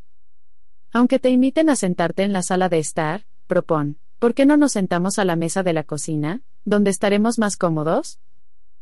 Aunque 0.91 1.17
te 1.17 1.29
inviten 1.29 1.69
a 1.69 1.77
sentarte 1.77 2.23
en 2.23 2.33
la 2.33 2.43
sala 2.43 2.67
de 2.67 2.79
estar, 2.79 3.27
propon, 3.47 3.97
¿por 4.19 4.33
qué 4.33 4.45
no 4.45 4.57
nos 4.57 4.73
sentamos 4.73 5.19
a 5.19 5.23
la 5.23 5.37
mesa 5.37 5.63
de 5.63 5.71
la 5.71 5.85
cocina, 5.85 6.41
donde 6.65 6.89
estaremos 6.89 7.39
más 7.39 7.55
cómodos? 7.55 8.19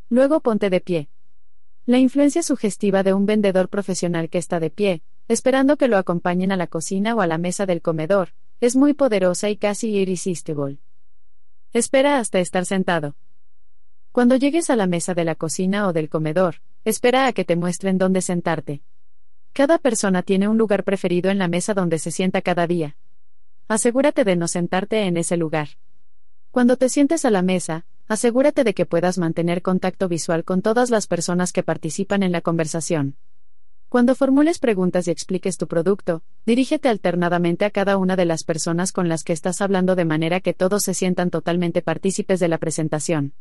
Luego 0.10 0.40
ponte 0.40 0.72
de 0.72 0.82
pie. 0.82 1.10
La 1.88 2.00
influencia 2.00 2.44
sugestiva 2.44 3.02
de 3.02 3.14
un 3.14 3.26
vendedor 3.26 3.70
profesional 3.70 4.30
que 4.30 4.38
está 4.40 4.60
de 4.60 4.70
pie, 4.70 5.04
esperando 5.30 5.78
que 5.78 5.88
lo 5.88 5.96
acompañen 5.96 6.52
a 6.52 6.58
la 6.58 6.68
cocina 6.68 7.16
o 7.16 7.22
a 7.22 7.28
la 7.28 7.38
mesa 7.38 7.66
del 7.66 7.82
comedor, 7.82 8.34
es 8.60 8.76
muy 8.76 8.94
poderosa 8.94 9.50
y 9.50 9.56
casi 9.56 9.96
irresistible. 9.96 10.80
Espera 11.72 12.20
hasta 12.20 12.40
estar 12.40 12.66
sentado. 12.66 13.16
Cuando 14.12 14.36
llegues 14.36 14.70
a 14.70 14.76
la 14.76 14.86
mesa 14.86 15.14
de 15.14 15.24
la 15.24 15.36
cocina 15.36 15.88
o 15.88 15.94
del 15.94 16.10
comedor, 16.10 16.56
espera 16.84 17.26
a 17.26 17.32
que 17.32 17.46
te 17.46 17.56
muestren 17.56 17.98
dónde 17.98 18.22
sentarte. 18.22 18.82
Cada 19.54 19.78
persona 19.78 20.24
tiene 20.24 20.50
un 20.50 20.58
lugar 20.58 20.84
preferido 20.84 21.32
en 21.32 21.38
la 21.38 21.48
mesa 21.48 21.74
donde 21.74 22.00
se 22.00 22.12
sienta 22.12 22.42
cada 22.42 22.68
día. 22.68 22.98
Asegúrate 23.70 24.26
de 24.26 24.36
no 24.36 24.50
sentarte 24.50 25.04
en 25.04 25.16
ese 25.16 25.38
lugar. 25.38 25.70
Cuando 26.52 26.76
te 26.76 26.90
sientes 26.90 27.24
a 27.24 27.30
la 27.30 27.44
mesa, 27.44 27.86
asegúrate 28.08 28.64
de 28.64 28.74
que 28.74 28.86
puedas 28.86 29.18
mantener 29.18 29.62
contacto 29.62 30.08
visual 30.08 30.44
con 30.44 30.62
todas 30.62 30.90
las 30.90 31.08
personas 31.08 31.52
que 31.52 31.64
participan 31.64 32.24
en 32.24 32.32
la 32.32 32.42
conversación. 32.42 33.18
Cuando 33.90 34.16
formules 34.16 34.60
preguntas 34.60 35.08
y 35.08 35.12
expliques 35.12 35.58
tu 35.58 35.68
producto, 35.68 36.22
dirígete 36.46 36.90
alternadamente 36.90 37.64
a 37.64 37.72
cada 37.72 37.98
una 37.98 38.18
de 38.18 38.26
las 38.26 38.44
personas 38.44 38.92
con 38.92 39.08
las 39.08 39.24
que 39.24 39.32
estás 39.32 39.62
hablando 39.62 39.96
de 39.96 40.04
manera 40.04 40.42
que 40.42 40.54
todos 40.54 40.84
se 40.84 40.94
sientan 40.94 41.30
totalmente 41.30 41.82
partícipes 41.82 42.40
de 42.42 42.50
la 42.50 42.58
presentación. 42.58 43.34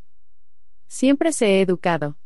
Siempre 0.86 1.33
se 1.33 1.47
he 1.47 1.61
educado. 1.62 2.17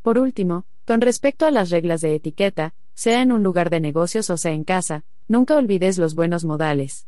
Por 0.00 0.18
último, 0.18 0.64
con 0.86 1.02
respecto 1.02 1.44
a 1.44 1.50
las 1.50 1.68
reglas 1.68 2.00
de 2.00 2.14
etiqueta, 2.14 2.74
sea 2.94 3.20
en 3.20 3.32
un 3.32 3.42
lugar 3.42 3.68
de 3.68 3.80
negocios 3.80 4.30
o 4.30 4.38
sea 4.38 4.52
en 4.52 4.64
casa, 4.64 5.04
nunca 5.28 5.56
olvides 5.56 5.98
los 5.98 6.14
buenos 6.14 6.44
modales. 6.44 7.06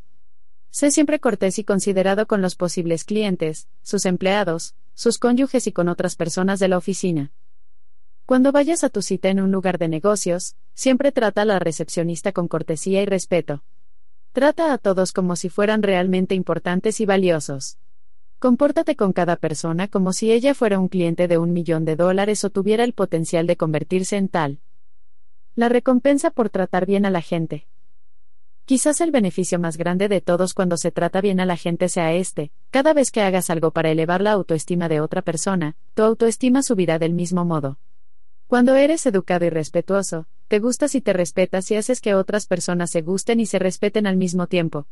Sé 0.70 0.90
siempre 0.90 1.18
cortés 1.18 1.58
y 1.58 1.64
considerado 1.64 2.26
con 2.26 2.42
los 2.42 2.54
posibles 2.54 3.04
clientes, 3.04 3.68
sus 3.82 4.04
empleados, 4.06 4.74
sus 4.94 5.18
cónyuges 5.18 5.66
y 5.66 5.72
con 5.72 5.88
otras 5.88 6.16
personas 6.16 6.58
de 6.60 6.68
la 6.68 6.76
oficina. 6.76 7.32
Cuando 8.26 8.52
vayas 8.52 8.84
a 8.84 8.90
tu 8.90 9.00
cita 9.00 9.30
en 9.30 9.40
un 9.40 9.50
lugar 9.50 9.78
de 9.78 9.88
negocios, 9.88 10.54
siempre 10.74 11.12
trata 11.12 11.42
a 11.42 11.44
la 11.46 11.58
recepcionista 11.58 12.32
con 12.32 12.46
cortesía 12.46 13.00
y 13.02 13.06
respeto. 13.06 13.64
Trata 14.32 14.72
a 14.72 14.78
todos 14.78 15.12
como 15.12 15.34
si 15.34 15.48
fueran 15.48 15.82
realmente 15.82 16.34
importantes 16.34 17.00
y 17.00 17.06
valiosos. 17.06 17.78
Compórtate 18.38 18.94
con 18.94 19.12
cada 19.12 19.36
persona 19.36 19.88
como 19.88 20.12
si 20.12 20.30
ella 20.30 20.54
fuera 20.54 20.78
un 20.78 20.88
cliente 20.88 21.26
de 21.26 21.38
un 21.38 21.52
millón 21.52 21.84
de 21.84 21.96
dólares 21.96 22.44
o 22.44 22.50
tuviera 22.50 22.84
el 22.84 22.92
potencial 22.92 23.46
de 23.46 23.56
convertirse 23.56 24.16
en 24.16 24.28
tal. 24.28 24.60
La 25.56 25.68
recompensa 25.68 26.30
por 26.30 26.50
tratar 26.50 26.86
bien 26.86 27.06
a 27.06 27.10
la 27.10 27.22
gente. 27.22 27.66
Quizás 28.68 29.00
el 29.00 29.10
beneficio 29.10 29.58
más 29.58 29.78
grande 29.78 30.08
de 30.08 30.20
todos 30.20 30.52
cuando 30.52 30.76
se 30.76 30.90
trata 30.90 31.22
bien 31.22 31.40
a 31.40 31.46
la 31.46 31.56
gente 31.56 31.88
sea 31.88 32.12
este, 32.12 32.52
cada 32.70 32.92
vez 32.92 33.10
que 33.10 33.22
hagas 33.22 33.48
algo 33.48 33.70
para 33.70 33.90
elevar 33.90 34.20
la 34.20 34.32
autoestima 34.32 34.90
de 34.90 35.00
otra 35.00 35.22
persona, 35.22 35.74
tu 35.94 36.02
autoestima 36.02 36.62
subirá 36.62 36.98
del 36.98 37.14
mismo 37.14 37.46
modo. 37.46 37.78
Cuando 38.46 38.74
eres 38.74 39.06
educado 39.06 39.46
y 39.46 39.48
respetuoso, 39.48 40.26
te 40.48 40.58
gustas 40.58 40.94
y 40.94 41.00
te 41.00 41.14
respetas 41.14 41.70
y 41.70 41.76
haces 41.76 42.02
que 42.02 42.14
otras 42.14 42.46
personas 42.46 42.90
se 42.90 43.00
gusten 43.00 43.40
y 43.40 43.46
se 43.46 43.58
respeten 43.58 44.06
al 44.06 44.18
mismo 44.18 44.48
tiempo. 44.48 44.86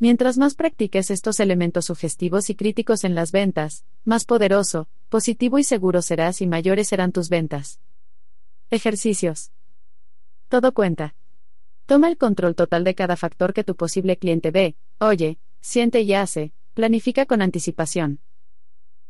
Mientras 0.00 0.36
más 0.36 0.56
practiques 0.56 1.12
estos 1.12 1.38
elementos 1.38 1.84
sugestivos 1.84 2.50
y 2.50 2.56
críticos 2.56 3.04
en 3.04 3.14
las 3.14 3.30
ventas, 3.30 3.84
más 4.04 4.24
poderoso, 4.24 4.88
positivo 5.08 5.60
y 5.60 5.62
seguro 5.62 6.02
serás 6.02 6.40
y 6.40 6.48
mayores 6.48 6.88
serán 6.88 7.12
tus 7.12 7.28
ventas. 7.28 7.78
Ejercicios. 8.70 9.52
Todo 10.48 10.74
cuenta. 10.74 11.14
Toma 11.86 12.08
el 12.08 12.16
control 12.16 12.54
total 12.54 12.82
de 12.82 12.94
cada 12.94 13.16
factor 13.16 13.52
que 13.52 13.62
tu 13.62 13.76
posible 13.76 14.16
cliente 14.16 14.50
ve, 14.50 14.76
oye, 14.98 15.38
siente 15.60 16.00
y 16.00 16.14
hace, 16.14 16.52
planifica 16.72 17.26
con 17.26 17.42
anticipación. 17.42 18.20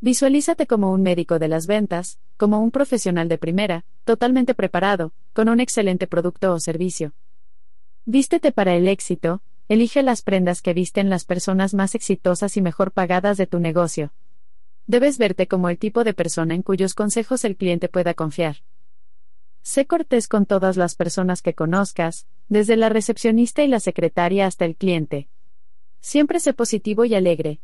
Visualízate 0.01 0.67
como 0.67 0.93
un 0.93 1.03
médico 1.03 1.39
de 1.39 1.47
las 1.47 1.69
ventas, 1.69 2.19
como 2.37 2.59
un 2.59 2.73
profesional 2.73 3.29
de 3.29 3.39
primera, 3.39 3.85
totalmente 4.05 4.55
preparado, 4.55 5.13
con 5.33 5.49
un 5.49 5.61
excelente 5.61 6.09
producto 6.09 6.53
o 6.53 6.59
servicio. 6.59 7.15
Vístete 8.07 8.51
para 8.51 8.75
el 8.75 8.89
éxito, 8.89 9.41
elige 9.69 10.03
las 10.03 10.23
prendas 10.23 10.61
que 10.61 10.75
visten 10.75 11.09
las 11.09 11.25
personas 11.25 11.75
más 11.75 11.95
exitosas 11.95 12.57
y 12.57 12.61
mejor 12.61 12.91
pagadas 12.91 13.37
de 13.37 13.47
tu 13.47 13.61
negocio. 13.61 14.13
Debes 14.89 15.17
verte 15.17 15.47
como 15.47 15.69
el 15.71 15.79
tipo 15.79 16.03
de 16.03 16.13
persona 16.13 16.55
en 16.55 16.63
cuyos 16.63 16.95
consejos 16.95 17.45
el 17.45 17.57
cliente 17.57 17.89
pueda 17.89 18.15
confiar. 18.15 18.57
Sé 19.65 19.87
cortés 19.87 20.29
con 20.29 20.45
todas 20.45 20.77
las 20.77 20.95
personas 20.95 21.41
que 21.41 21.55
conozcas, 21.55 22.27
desde 22.51 22.77
la 22.77 22.91
recepcionista 22.91 23.63
y 23.63 23.69
la 23.69 23.81
secretaria 23.81 24.47
hasta 24.47 24.67
el 24.67 24.77
cliente. 24.77 25.31
Siempre 26.01 26.39
sé 26.39 26.53
positivo 26.53 27.07
y 27.07 27.15
alegre. 27.15 27.61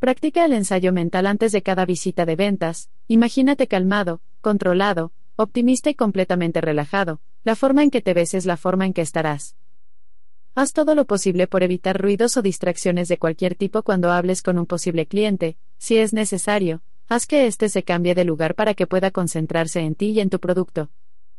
Practica 0.00 0.44
el 0.44 0.52
ensayo 0.52 0.92
mental 0.92 1.26
antes 1.26 1.50
de 1.52 1.62
cada 1.62 1.86
visita 1.86 2.26
de 2.26 2.36
ventas, 2.36 2.90
imagínate 3.06 3.68
calmado, 3.68 4.20
controlado, 4.42 5.12
optimista 5.36 5.88
y 5.88 5.94
completamente 5.94 6.60
relajado, 6.60 7.22
la 7.42 7.56
forma 7.56 7.82
en 7.82 7.90
que 7.90 8.02
te 8.02 8.12
ves 8.12 8.34
es 8.34 8.44
la 8.44 8.58
forma 8.58 8.84
en 8.84 8.92
que 8.92 9.00
estarás. 9.00 9.56
Haz 10.54 10.74
todo 10.74 10.94
lo 10.94 11.06
posible 11.06 11.46
por 11.46 11.62
evitar 11.62 11.98
ruidos 11.98 12.36
o 12.36 12.42
distracciones 12.42 13.08
de 13.08 13.16
cualquier 13.16 13.54
tipo 13.54 13.82
cuando 13.82 14.12
hables 14.12 14.42
con 14.42 14.58
un 14.58 14.66
posible 14.66 15.06
cliente, 15.06 15.56
si 15.78 15.96
es 15.96 16.12
necesario, 16.12 16.82
Haz 17.10 17.26
que 17.26 17.46
éste 17.46 17.70
se 17.70 17.84
cambie 17.84 18.14
de 18.14 18.24
lugar 18.24 18.54
para 18.54 18.74
que 18.74 18.86
pueda 18.86 19.10
concentrarse 19.10 19.80
en 19.80 19.94
ti 19.94 20.10
y 20.10 20.20
en 20.20 20.28
tu 20.28 20.40
producto. 20.40 20.90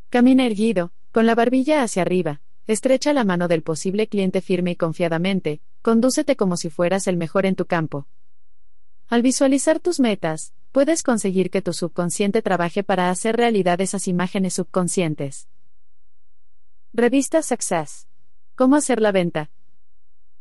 Camina 0.09 0.47
erguido, 0.47 0.91
con 1.11 1.27
la 1.27 1.35
barbilla 1.35 1.83
hacia 1.83 2.01
arriba, 2.01 2.41
estrecha 2.65 3.13
la 3.13 3.23
mano 3.23 3.47
del 3.47 3.61
posible 3.61 4.07
cliente 4.07 4.41
firme 4.41 4.71
y 4.71 4.75
confiadamente, 4.75 5.61
condúcete 5.83 6.35
como 6.35 6.57
si 6.57 6.71
fueras 6.71 7.05
el 7.05 7.17
mejor 7.17 7.45
en 7.45 7.55
tu 7.55 7.65
campo. 7.65 8.07
Al 9.09 9.21
visualizar 9.21 9.79
tus 9.79 9.99
metas, 9.99 10.53
puedes 10.71 11.03
conseguir 11.03 11.51
que 11.51 11.61
tu 11.61 11.73
subconsciente 11.73 12.41
trabaje 12.41 12.83
para 12.83 13.11
hacer 13.11 13.37
realidad 13.37 13.79
esas 13.79 14.07
imágenes 14.07 14.55
subconscientes. 14.55 15.47
Revista 16.93 17.43
Success. 17.43 18.07
¿Cómo 18.55 18.75
hacer 18.75 18.99
la 18.99 19.11
venta? 19.11 19.51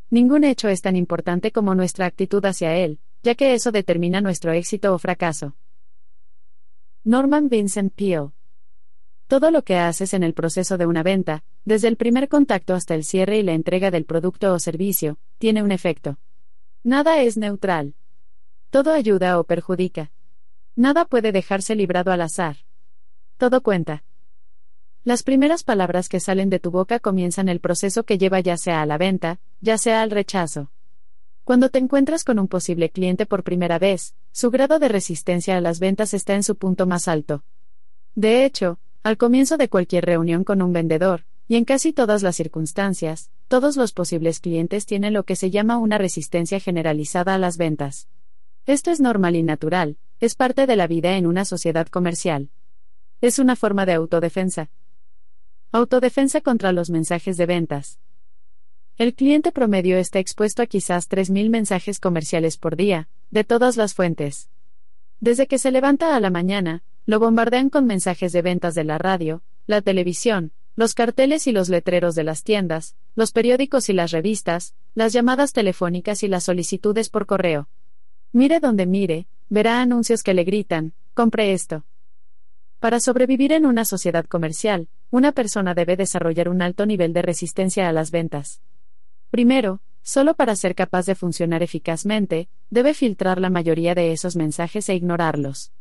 Ningún 0.09 0.45
hecho 0.45 0.69
es 0.69 0.81
tan 0.81 0.97
importante 0.97 1.53
como 1.53 1.75
nuestra 1.75 2.07
actitud 2.07 2.43
hacia 2.47 2.75
él, 2.77 2.99
ya 3.23 3.35
que 3.35 3.55
eso 3.55 3.73
determina 3.73 4.21
nuestro 4.21 4.53
éxito 4.53 4.95
o 4.95 4.99
fracaso. 4.99 5.57
Norman 7.05 7.49
Vincent 7.49 7.93
Peale. 7.95 8.31
Todo 9.27 9.51
lo 9.51 9.63
que 9.63 9.77
haces 9.77 10.15
en 10.15 10.23
el 10.23 10.35
proceso 10.35 10.79
de 10.79 10.87
una 10.87 11.03
venta, 11.03 11.45
desde 11.65 11.89
el 11.89 11.97
primer 11.97 12.29
contacto 12.29 12.75
hasta 12.75 12.95
el 12.95 13.05
cierre 13.05 13.39
y 13.39 13.43
la 13.43 13.53
entrega 13.53 13.91
del 13.91 14.05
producto 14.05 14.53
o 14.53 14.59
servicio, 14.59 15.19
tiene 15.39 15.63
un 15.63 15.71
efecto. 15.71 16.19
Nada 16.83 17.21
es 17.23 17.37
neutral. 17.37 17.95
Todo 18.71 18.93
ayuda 18.93 19.39
o 19.39 19.45
perjudica. 19.45 20.11
Nada 20.77 21.05
puede 21.05 21.33
dejarse 21.33 21.75
librado 21.75 22.13
al 22.13 22.23
azar. 22.23 22.57
Todo 23.37 23.63
cuenta. 23.63 24.05
Las 25.05 25.23
primeras 25.23 25.65
palabras 25.65 26.09
que 26.09 26.21
salen 26.21 26.51
de 26.51 26.61
tu 26.61 26.71
boca 26.71 27.01
comienzan 27.01 27.49
el 27.49 27.61
proceso 27.61 28.05
que 28.05 28.19
lleva 28.19 28.41
ya 28.41 28.57
sea 28.57 28.83
a 28.83 28.87
la 28.87 28.99
venta, 28.99 29.41
ya 29.61 29.79
sea 29.79 30.03
al 30.03 30.11
rechazo. 30.11 30.71
Cuando 31.49 31.71
te 31.71 31.79
encuentras 31.79 32.25
con 32.25 32.39
un 32.39 32.47
posible 32.47 32.91
cliente 32.91 33.25
por 33.25 33.43
primera 33.43 33.79
vez, 33.79 34.15
su 34.33 34.51
grado 34.51 34.79
de 34.79 34.89
resistencia 34.89 35.57
a 35.57 35.63
las 35.63 35.81
ventas 35.81 36.13
está 36.13 36.35
en 36.35 36.43
su 36.43 36.57
punto 36.57 36.87
más 36.87 37.09
alto. 37.09 37.43
De 38.15 38.45
hecho, 38.45 38.79
al 39.03 39.17
comienzo 39.17 39.57
de 39.57 39.71
cualquier 39.71 40.05
reunión 40.05 40.45
con 40.45 40.61
un 40.61 40.75
vendedor, 40.75 41.25
y 41.49 41.57
en 41.57 41.65
casi 41.65 41.95
todas 41.95 42.23
las 42.23 42.37
circunstancias, 42.37 43.31
todos 43.49 43.79
los 43.79 43.95
posibles 43.95 44.41
clientes 44.41 44.85
tienen 44.85 45.15
lo 45.15 45.25
que 45.25 45.37
se 45.37 45.51
llama 45.51 45.79
una 45.79 45.97
resistencia 45.97 46.61
generalizada 46.61 47.37
a 47.37 47.39
las 47.39 47.57
ventas. 47.57 48.09
Esto 48.67 48.91
es 48.91 49.01
normal 49.01 49.35
y 49.35 49.43
natural, 49.43 49.97
es 50.21 50.35
parte 50.35 50.67
de 50.67 50.77
la 50.77 50.87
vida 50.87 51.17
en 51.17 51.27
una 51.27 51.47
sociedad 51.47 51.87
comercial. 51.87 52.51
Es 53.23 53.39
una 53.39 53.57
forma 53.57 53.87
de 53.87 53.95
autodefensa, 53.95 54.69
Autodefensa 55.73 56.43
contra 56.43 56.73
los 56.73 56.91
mensajes 56.91 57.39
de 57.39 57.47
ventas. 57.47 57.99
El 58.99 59.15
cliente 59.15 59.53
promedio 59.53 59.97
está 59.97 60.19
expuesto 60.19 60.61
a 60.61 60.67
quizás 60.67 61.09
3.000 61.09 61.51
mensajes 61.51 62.01
comerciales 62.01 62.57
por 62.57 62.75
día, 62.75 63.09
de 63.31 63.45
todas 63.45 63.77
las 63.77 63.95
fuentes. 63.95 64.51
Desde 65.21 65.47
que 65.47 65.59
se 65.59 65.71
levanta 65.71 66.17
a 66.17 66.21
la 66.21 66.31
mañana, 66.31 66.83
lo 67.07 67.21
bombardean 67.21 67.71
con 67.71 67.87
mensajes 67.87 68.33
de 68.33 68.43
ventas 68.43 68.75
de 68.75 68.83
la 68.83 68.99
radio, 68.99 69.45
la 69.69 69.83
televisión, 69.83 70.51
los 70.75 70.95
carteles 70.95 71.47
y 71.47 71.53
los 71.53 71.69
letreros 71.69 72.17
de 72.17 72.25
las 72.25 72.43
tiendas, 72.43 72.97
los 73.15 73.31
periódicos 73.31 73.89
y 73.89 73.93
las 73.93 74.11
revistas, 74.11 74.75
las 74.97 75.13
llamadas 75.13 75.53
telefónicas 75.53 76.25
y 76.25 76.29
las 76.29 76.43
solicitudes 76.43 77.09
por 77.09 77.27
correo. 77.27 77.69
Mire 78.33 78.59
donde 78.59 78.85
mire, 78.87 79.29
verá 79.49 79.81
anuncios 79.81 80.25
que 80.25 80.35
le 80.35 80.43
gritan, 80.43 80.93
compre 81.15 81.53
esto. 81.53 81.85
Para 82.81 82.99
sobrevivir 82.99 83.53
en 83.53 83.65
una 83.65 83.85
sociedad 83.85 84.27
comercial, 84.27 84.89
una 85.13 85.31
persona 85.31 85.75
debe 85.75 85.97
desarrollar 85.97 86.49
un 86.49 86.63
alto 86.63 86.85
nivel 86.85 87.13
de 87.13 87.23
resistencia 87.23 87.89
a 87.89 87.93
las 87.93 88.11
ventas. 88.11 88.61
Primero, 89.31 89.81
solo 90.03 90.35
para 90.35 90.57
ser 90.57 90.75
capaz 90.75 91.07
de 91.07 91.15
funcionar 91.15 91.63
eficazmente, 91.63 92.49
debe 92.71 92.95
filtrar 92.95 93.41
la 93.41 93.51
mayoría 93.51 93.95
de 93.95 94.13
esos 94.13 94.37
mensajes 94.37 94.89
e 94.89 94.95
ignorarlos. 94.95 95.73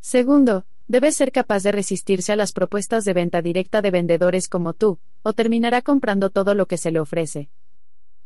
Segundo, 0.00 0.66
debe 0.86 1.12
ser 1.12 1.32
capaz 1.32 1.62
de 1.62 1.72
resistirse 1.72 2.32
a 2.32 2.36
las 2.36 2.52
propuestas 2.52 3.04
de 3.04 3.14
venta 3.14 3.40
directa 3.40 3.80
de 3.80 3.90
vendedores 3.90 4.48
como 4.48 4.74
tú, 4.74 4.98
o 5.22 5.32
terminará 5.32 5.80
comprando 5.80 6.28
todo 6.28 6.54
lo 6.54 6.66
que 6.66 6.76
se 6.76 6.90
le 6.90 7.00
ofrece. 7.00 7.48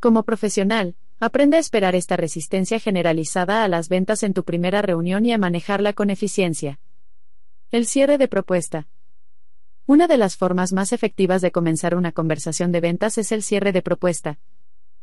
Como 0.01 0.23
profesional, 0.23 0.95
aprende 1.21 1.57
a 1.57 1.59
esperar 1.59 1.95
esta 1.95 2.17
resistencia 2.17 2.79
generalizada 2.79 3.63
a 3.63 3.67
las 3.69 3.87
ventas 3.87 4.23
en 4.23 4.33
tu 4.33 4.43
primera 4.43 4.81
reunión 4.81 5.25
y 5.25 5.31
a 5.31 5.37
manejarla 5.37 5.93
con 5.93 6.09
eficiencia. 6.09 6.79
El 7.71 7.85
cierre 7.85 8.17
de 8.17 8.27
propuesta. 8.27 8.87
Una 9.89 10.05
de 10.05 10.17
las 10.17 10.37
formas 10.37 10.71
más 10.71 10.93
efectivas 10.93 11.41
de 11.41 11.51
comenzar 11.51 11.95
una 11.95 12.11
conversación 12.11 12.71
de 12.71 12.79
ventas 12.79 13.17
es 13.17 13.31
el 13.31 13.41
cierre 13.41 13.71
de 13.71 13.81
propuesta. 13.81 14.37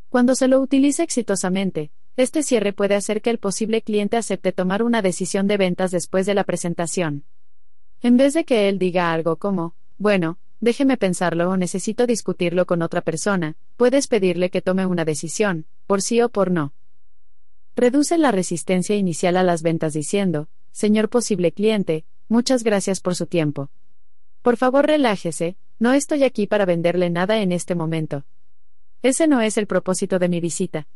Cuando 0.07 0.33
se 0.33 0.47
lo 0.47 0.61
utiliza 0.61 1.03
exitosamente, 1.03 1.91
este 2.15 2.41
cierre 2.41 2.71
puede 2.71 2.95
hacer 2.95 3.21
que 3.21 3.29
el 3.29 3.37
posible 3.37 3.81
cliente 3.81 4.15
acepte 4.15 4.53
tomar 4.53 4.83
una 4.83 5.01
decisión 5.01 5.45
de 5.45 5.57
ventas 5.57 5.91
después 5.91 6.25
de 6.25 6.35
la 6.35 6.45
presentación. 6.45 7.25
En 8.01 8.15
vez 8.15 8.33
de 8.33 8.45
que 8.45 8.69
él 8.69 8.79
diga 8.79 9.11
algo 9.11 9.35
como, 9.35 9.75
bueno, 9.97 10.39
déjeme 10.61 10.95
pensarlo 10.95 11.49
o 11.49 11.57
necesito 11.57 12.07
discutirlo 12.07 12.65
con 12.65 12.81
otra 12.81 13.01
persona, 13.01 13.57
puedes 13.75 14.07
pedirle 14.07 14.49
que 14.49 14.61
tome 14.61 14.85
una 14.85 15.03
decisión, 15.03 15.65
por 15.85 16.01
sí 16.01 16.21
o 16.21 16.29
por 16.29 16.49
no. 16.49 16.71
Reduce 17.75 18.17
la 18.17 18.31
resistencia 18.31 18.95
inicial 18.95 19.35
a 19.35 19.43
las 19.43 19.63
ventas 19.63 19.91
diciendo, 19.91 20.47
señor 20.71 21.09
posible 21.09 21.51
cliente, 21.51 22.05
Muchas 22.29 22.63
gracias 22.63 22.99
por 22.99 23.15
su 23.15 23.25
tiempo. 23.25 23.69
Por 24.47 24.55
favor, 24.55 24.87
relájese, 24.87 25.57
no 25.77 25.91
estoy 25.91 26.23
aquí 26.23 26.47
para 26.47 26.63
venderle 26.63 27.09
nada 27.09 27.39
en 27.41 27.51
este 27.51 27.75
momento. 27.75 28.23
Ese 29.01 29.27
no 29.27 29.41
es 29.41 29.57
el 29.57 29.67
propósito 29.67 30.19
de 30.19 30.29
mi 30.29 30.39
visita. 30.39 30.87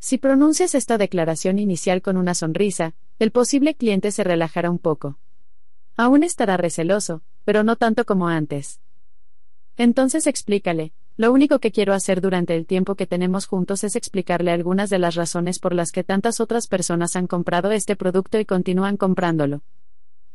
Si 0.00 0.18
pronuncias 0.18 0.74
esta 0.74 0.98
declaración 0.98 1.60
inicial 1.60 2.02
con 2.02 2.16
una 2.16 2.34
sonrisa, 2.34 2.96
el 3.20 3.30
posible 3.30 3.76
cliente 3.76 4.10
se 4.10 4.24
relajará 4.24 4.72
un 4.72 4.80
poco. 4.80 5.20
Aún 5.96 6.24
estará 6.24 6.56
receloso, 6.56 7.22
pero 7.44 7.62
no 7.62 7.76
tanto 7.76 8.04
como 8.04 8.26
antes. 8.26 8.80
Entonces 9.76 10.26
explícale, 10.26 10.92
lo 11.16 11.32
único 11.32 11.60
que 11.60 11.70
quiero 11.70 11.94
hacer 11.94 12.20
durante 12.20 12.56
el 12.56 12.66
tiempo 12.66 12.96
que 12.96 13.06
tenemos 13.06 13.46
juntos 13.46 13.84
es 13.84 13.94
explicarle 13.94 14.50
algunas 14.50 14.90
de 14.90 14.98
las 14.98 15.14
razones 15.14 15.60
por 15.60 15.74
las 15.74 15.92
que 15.92 16.02
tantas 16.02 16.40
otras 16.40 16.66
personas 16.66 17.14
han 17.14 17.28
comprado 17.28 17.70
este 17.70 17.94
producto 17.94 18.36
y 18.40 18.44
continúan 18.44 18.96
comprándolo. 18.96 19.62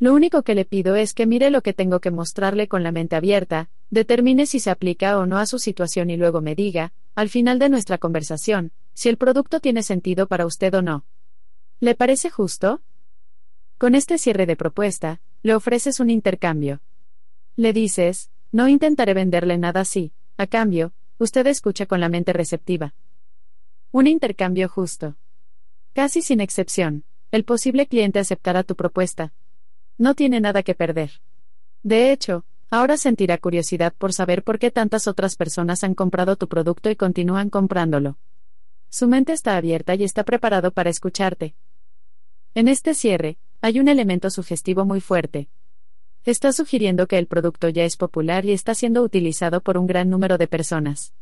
Lo 0.03 0.13
único 0.13 0.43
que 0.43 0.53
le 0.53 0.65
pido 0.65 0.97
es 0.97 1.13
que 1.13 1.25
mire 1.25 1.49
lo 1.49 1.61
que 1.61 1.71
tengo 1.71 2.01
que 2.01 2.11
mostrarle 2.11 2.67
con 2.67 2.83
la 2.83 2.91
mente 2.91 3.15
abierta, 3.15 3.69
determine 3.89 4.45
si 4.47 4.59
se 4.59 4.69
aplica 4.69 5.17
o 5.17 5.25
no 5.25 5.37
a 5.37 5.45
su 5.45 5.59
situación 5.59 6.09
y 6.09 6.17
luego 6.17 6.41
me 6.41 6.55
diga, 6.55 6.91
al 7.15 7.29
final 7.29 7.57
de 7.57 7.69
nuestra 7.69 7.97
conversación, 7.97 8.73
si 8.93 9.07
el 9.07 9.15
producto 9.15 9.61
tiene 9.61 9.81
sentido 9.81 10.27
para 10.27 10.45
usted 10.45 10.73
o 10.73 10.81
no. 10.81 11.05
¿Le 11.79 11.95
parece 11.95 12.29
justo? 12.29 12.81
Con 13.77 13.95
este 13.95 14.17
cierre 14.17 14.45
de 14.45 14.57
propuesta, 14.57 15.21
le 15.41 15.55
ofreces 15.55 16.01
un 16.01 16.09
intercambio. 16.09 16.81
Le 17.55 17.71
dices, 17.71 18.29
no 18.51 18.67
intentaré 18.67 19.13
venderle 19.13 19.57
nada 19.57 19.79
así, 19.79 20.11
a 20.35 20.47
cambio, 20.47 20.91
usted 21.17 21.47
escucha 21.47 21.85
con 21.85 22.01
la 22.01 22.09
mente 22.09 22.33
receptiva. 22.33 22.93
Un 23.93 24.07
intercambio 24.07 24.67
justo. 24.67 25.15
Casi 25.93 26.21
sin 26.21 26.41
excepción, 26.41 27.05
el 27.31 27.45
posible 27.45 27.87
cliente 27.87 28.19
aceptará 28.19 28.63
tu 28.63 28.75
propuesta, 28.75 29.31
no 30.03 30.15
tiene 30.15 30.41
nada 30.41 30.63
que 30.63 30.75
perder. 30.75 31.21
De 31.81 32.11
hecho, 32.11 32.43
ahora 32.69 32.97
sentirá 32.97 33.37
curiosidad 33.37 33.93
por 33.97 34.11
saber 34.11 34.43
por 34.43 34.59
qué 34.59 34.69
tantas 34.69 35.07
otras 35.07 35.37
personas 35.37 35.81
han 35.85 35.95
comprado 35.95 36.35
tu 36.35 36.49
producto 36.49 36.89
y 36.89 36.97
continúan 36.97 37.49
comprándolo. 37.49 38.17
Su 38.89 39.07
mente 39.07 39.31
está 39.31 39.55
abierta 39.55 39.95
y 39.95 40.03
está 40.03 40.25
preparado 40.25 40.71
para 40.71 40.89
escucharte. 40.89 41.55
En 42.53 42.67
este 42.67 42.93
cierre, 42.93 43.37
hay 43.61 43.79
un 43.79 43.87
elemento 43.87 44.29
sugestivo 44.29 44.83
muy 44.83 44.99
fuerte. 44.99 45.47
Está 46.25 46.51
sugiriendo 46.51 47.07
que 47.07 47.17
el 47.17 47.27
producto 47.27 47.69
ya 47.69 47.85
es 47.85 47.95
popular 47.95 48.43
y 48.43 48.51
está 48.51 48.75
siendo 48.75 49.03
utilizado 49.03 49.61
por 49.61 49.77
un 49.77 49.87
gran 49.87 50.09
número 50.09 50.37
de 50.37 50.47
personas. 50.47 51.13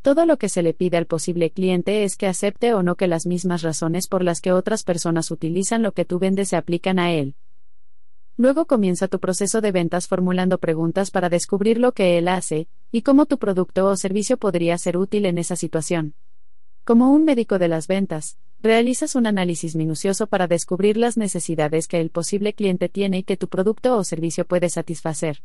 Todo 0.00 0.26
lo 0.26 0.36
que 0.36 0.48
se 0.48 0.62
le 0.62 0.74
pide 0.74 0.96
al 0.96 1.06
posible 1.06 1.50
cliente 1.50 2.04
es 2.04 2.16
que 2.16 2.28
acepte 2.28 2.72
o 2.72 2.84
no 2.84 2.94
que 2.94 3.08
las 3.08 3.26
mismas 3.26 3.62
razones 3.62 4.06
por 4.06 4.22
las 4.22 4.40
que 4.40 4.52
otras 4.52 4.84
personas 4.84 5.32
utilizan 5.32 5.82
lo 5.82 5.90
que 5.90 6.04
tú 6.04 6.20
vendes 6.20 6.50
se 6.50 6.56
aplican 6.56 7.00
a 7.00 7.10
él. 7.12 7.34
Luego 8.36 8.66
comienza 8.66 9.08
tu 9.08 9.20
proceso 9.20 9.60
de 9.60 9.72
ventas 9.72 10.08
formulando 10.08 10.58
preguntas 10.58 11.10
para 11.10 11.28
descubrir 11.28 11.78
lo 11.78 11.92
que 11.92 12.16
él 12.16 12.28
hace, 12.28 12.66
y 12.90 13.02
cómo 13.02 13.26
tu 13.26 13.38
producto 13.38 13.86
o 13.86 13.96
servicio 13.96 14.38
podría 14.38 14.78
ser 14.78 14.96
útil 14.96 15.26
en 15.26 15.38
esa 15.38 15.56
situación. 15.56 16.14
Como 16.84 17.12
un 17.12 17.24
médico 17.24 17.58
de 17.58 17.68
las 17.68 17.86
ventas, 17.86 18.38
realizas 18.60 19.14
un 19.14 19.26
análisis 19.26 19.76
minucioso 19.76 20.26
para 20.26 20.46
descubrir 20.46 20.96
las 20.96 21.16
necesidades 21.16 21.88
que 21.88 22.00
el 22.00 22.10
posible 22.10 22.54
cliente 22.54 22.88
tiene 22.88 23.18
y 23.18 23.22
que 23.22 23.36
tu 23.36 23.48
producto 23.48 23.96
o 23.96 24.04
servicio 24.04 24.46
puede 24.46 24.68
satisfacer. 24.68 25.42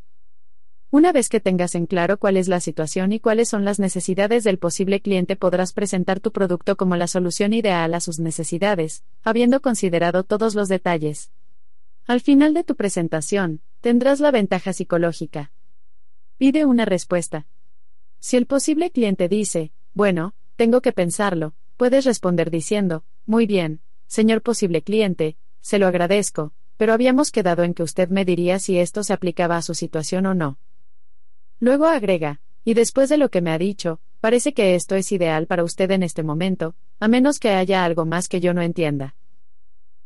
Una 0.89 1.11
vez 1.11 1.27
que 1.27 1.41
tengas 1.41 1.75
en 1.75 1.85
claro 1.85 2.17
cuál 2.17 2.37
es 2.37 2.47
la 2.47 2.61
situación 2.61 3.11
y 3.11 3.19
cuáles 3.19 3.49
son 3.49 3.65
las 3.65 3.77
necesidades 3.77 4.45
del 4.45 4.57
posible 4.57 5.01
cliente, 5.01 5.35
podrás 5.35 5.73
presentar 5.73 6.21
tu 6.21 6.31
producto 6.31 6.77
como 6.77 6.95
la 6.95 7.07
solución 7.07 7.53
ideal 7.53 7.93
a 7.93 7.99
sus 7.99 8.19
necesidades, 8.19 9.03
habiendo 9.23 9.61
considerado 9.61 10.23
todos 10.23 10.55
los 10.55 10.69
detalles. 10.69 11.29
Al 12.07 12.21
final 12.21 12.53
de 12.53 12.63
tu 12.63 12.77
presentación, 12.77 13.59
tendrás 13.81 14.21
la 14.21 14.31
ventaja 14.31 14.71
psicológica. 14.71 15.51
Pide 16.37 16.65
una 16.65 16.85
respuesta. 16.85 17.47
Si 18.19 18.37
el 18.37 18.45
posible 18.45 18.91
cliente 18.91 19.27
dice, 19.27 19.73
bueno, 19.93 20.33
tengo 20.55 20.79
que 20.79 20.93
pensarlo, 20.93 21.53
puedes 21.75 22.05
responder 22.05 22.49
diciendo, 22.49 23.03
muy 23.25 23.45
bien, 23.45 23.81
señor 24.07 24.41
posible 24.41 24.83
cliente, 24.83 25.35
se 25.59 25.79
lo 25.79 25.87
agradezco, 25.87 26.53
pero 26.77 26.93
habíamos 26.93 27.29
quedado 27.29 27.63
en 27.63 27.73
que 27.73 27.83
usted 27.83 28.07
me 28.07 28.23
diría 28.23 28.57
si 28.59 28.77
esto 28.77 29.03
se 29.03 29.11
aplicaba 29.11 29.57
a 29.57 29.61
su 29.61 29.73
situación 29.73 30.27
o 30.27 30.33
no. 30.33 30.59
Luego 31.59 31.87
agrega, 31.87 32.39
y 32.63 32.73
después 32.73 33.09
de 33.09 33.17
lo 33.17 33.29
que 33.29 33.41
me 33.41 33.51
ha 33.51 33.57
dicho, 33.57 33.99
parece 34.21 34.53
que 34.53 34.75
esto 34.75 34.95
es 34.95 35.11
ideal 35.11 35.45
para 35.45 35.65
usted 35.65 35.91
en 35.91 36.03
este 36.03 36.23
momento, 36.23 36.73
a 37.01 37.09
menos 37.09 37.37
que 37.37 37.49
haya 37.49 37.83
algo 37.83 38.05
más 38.05 38.29
que 38.29 38.39
yo 38.39 38.53
no 38.53 38.61
entienda. 38.61 39.16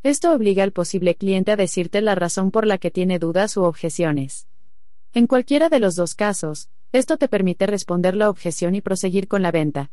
Esto 0.03 0.33
obliga 0.33 0.63
al 0.63 0.71
posible 0.71 1.13
cliente 1.13 1.51
a 1.51 1.55
decirte 1.55 2.01
la 2.01 2.15
razón 2.15 2.49
por 2.49 2.65
la 2.65 2.79
que 2.79 2.89
tiene 2.89 3.19
dudas 3.19 3.55
u 3.55 3.63
objeciones. 3.63 4.47
En 5.13 5.27
cualquiera 5.27 5.69
de 5.69 5.79
los 5.79 5.95
dos 5.95 6.15
casos, 6.15 6.69
esto 6.91 7.17
te 7.17 7.27
permite 7.27 7.67
responder 7.67 8.15
la 8.15 8.29
objeción 8.29 8.73
y 8.73 8.81
proseguir 8.81 9.27
con 9.27 9.43
la 9.43 9.51
venta. 9.51 9.91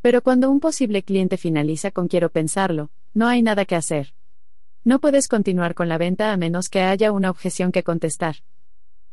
Pero 0.00 0.22
cuando 0.22 0.48
un 0.48 0.60
posible 0.60 1.02
cliente 1.02 1.38
finaliza 1.38 1.90
con 1.90 2.06
quiero 2.06 2.30
pensarlo, 2.30 2.90
no 3.14 3.26
hay 3.26 3.42
nada 3.42 3.64
que 3.64 3.74
hacer. 3.74 4.14
No 4.84 5.00
puedes 5.00 5.26
continuar 5.26 5.74
con 5.74 5.88
la 5.88 5.98
venta 5.98 6.32
a 6.32 6.36
menos 6.36 6.68
que 6.68 6.80
haya 6.80 7.10
una 7.10 7.30
objeción 7.30 7.72
que 7.72 7.82
contestar. 7.82 8.36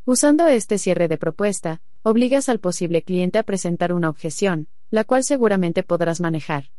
Usando 0.05 0.47
este 0.47 0.77
cierre 0.77 1.07
de 1.07 1.17
propuesta, 1.17 1.81
obligas 2.03 2.49
al 2.49 2.59
posible 2.59 3.01
cliente 3.01 3.39
a 3.39 3.43
presentar 3.43 3.93
una 3.93 4.09
objeción, 4.09 4.67
la 4.91 5.03
cual 5.05 5.23
seguramente 5.23 5.81
podrás 5.81 6.21
manejar. 6.21 6.69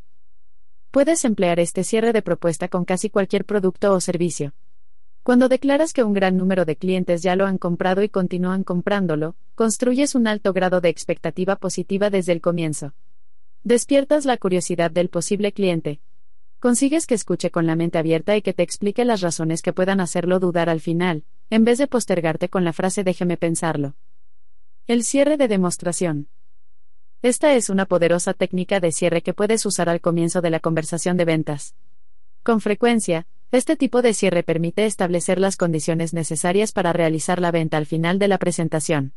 Puedes 0.90 1.24
emplear 1.24 1.60
este 1.60 1.85
cierre 1.85 2.12
de 2.12 2.21
propuesta 2.21 2.67
con 2.67 2.85
casi 2.85 3.10
cualquier 3.10 3.44
producto 3.44 3.92
o 3.92 4.01
servicio. 4.01 4.55
Cuando 5.23 5.49
declaras 5.49 5.92
que 5.92 6.03
un 6.03 6.12
gran 6.12 6.37
número 6.37 6.65
de 6.65 6.74
clientes 6.74 7.23
ya 7.23 7.37
lo 7.37 7.47
han 7.47 7.58
comprado 7.58 8.03
y 8.03 8.08
continúan 8.08 8.65
comprándolo, 8.65 9.37
construyes 9.55 10.17
un 10.17 10.26
alto 10.26 10.53
grado 10.53 10.81
de 10.81 10.89
expectativa 10.89 11.55
positiva 11.55 12.10
desde 12.10 12.33
el 12.33 12.40
comienzo. 12.40 12.92
Despiertas 13.62 14.24
la 14.24 14.37
curiosidad 14.37 14.90
del 14.90 15.10
posible 15.10 15.53
cliente. 15.53 16.01
Consigues 16.58 17.06
que 17.06 17.15
escuche 17.15 17.53
con 17.53 17.69
la 17.69 17.76
mente 17.76 17.99
abierta 17.99 18.37
y 18.37 18.42
que 18.42 18.53
te 18.53 18.65
explique 18.65 19.05
las 19.05 19.21
razones 19.21 19.62
que 19.62 19.73
puedan 19.73 20.01
hacerlo 20.01 20.40
dudar 20.40 20.69
al 20.69 20.81
final, 20.81 21.23
en 21.51 21.65
vez 21.65 21.78
de 21.78 21.87
postergarte 21.87 22.49
con 22.49 22.65
la 22.65 22.73
frase 22.73 23.05
déjeme 23.05 23.37
pensarlo. 23.37 23.94
El 24.89 25.05
cierre 25.05 25.37
de 25.37 25.47
demostración. 25.47 26.26
Esta 27.22 27.54
es 27.54 27.69
una 27.69 27.85
poderosa 27.85 28.33
técnica 28.33 28.81
de 28.81 28.92
cierre 28.92 29.20
que 29.20 29.35
puedes 29.35 29.67
usar 29.67 29.90
al 29.90 30.01
comienzo 30.01 30.40
de 30.40 30.49
la 30.49 30.58
conversación 30.58 31.19
de 31.19 31.26
ventas. 31.26 31.74
Con 32.42 32.62
frecuencia, 32.62 33.26
este 33.53 33.76
tipo 33.76 34.01
de 34.01 34.15
cierre 34.15 34.42
permite 34.42 34.86
establecer 34.86 35.38
las 35.38 35.58
condiciones 35.58 36.15
necesarias 36.15 36.72
para 36.72 36.94
realizar 36.94 37.38
la 37.38 37.51
venta 37.51 37.76
al 37.76 37.85
final 37.85 38.19
de 38.19 38.28
la 38.28 38.38
presentación. 38.38 39.12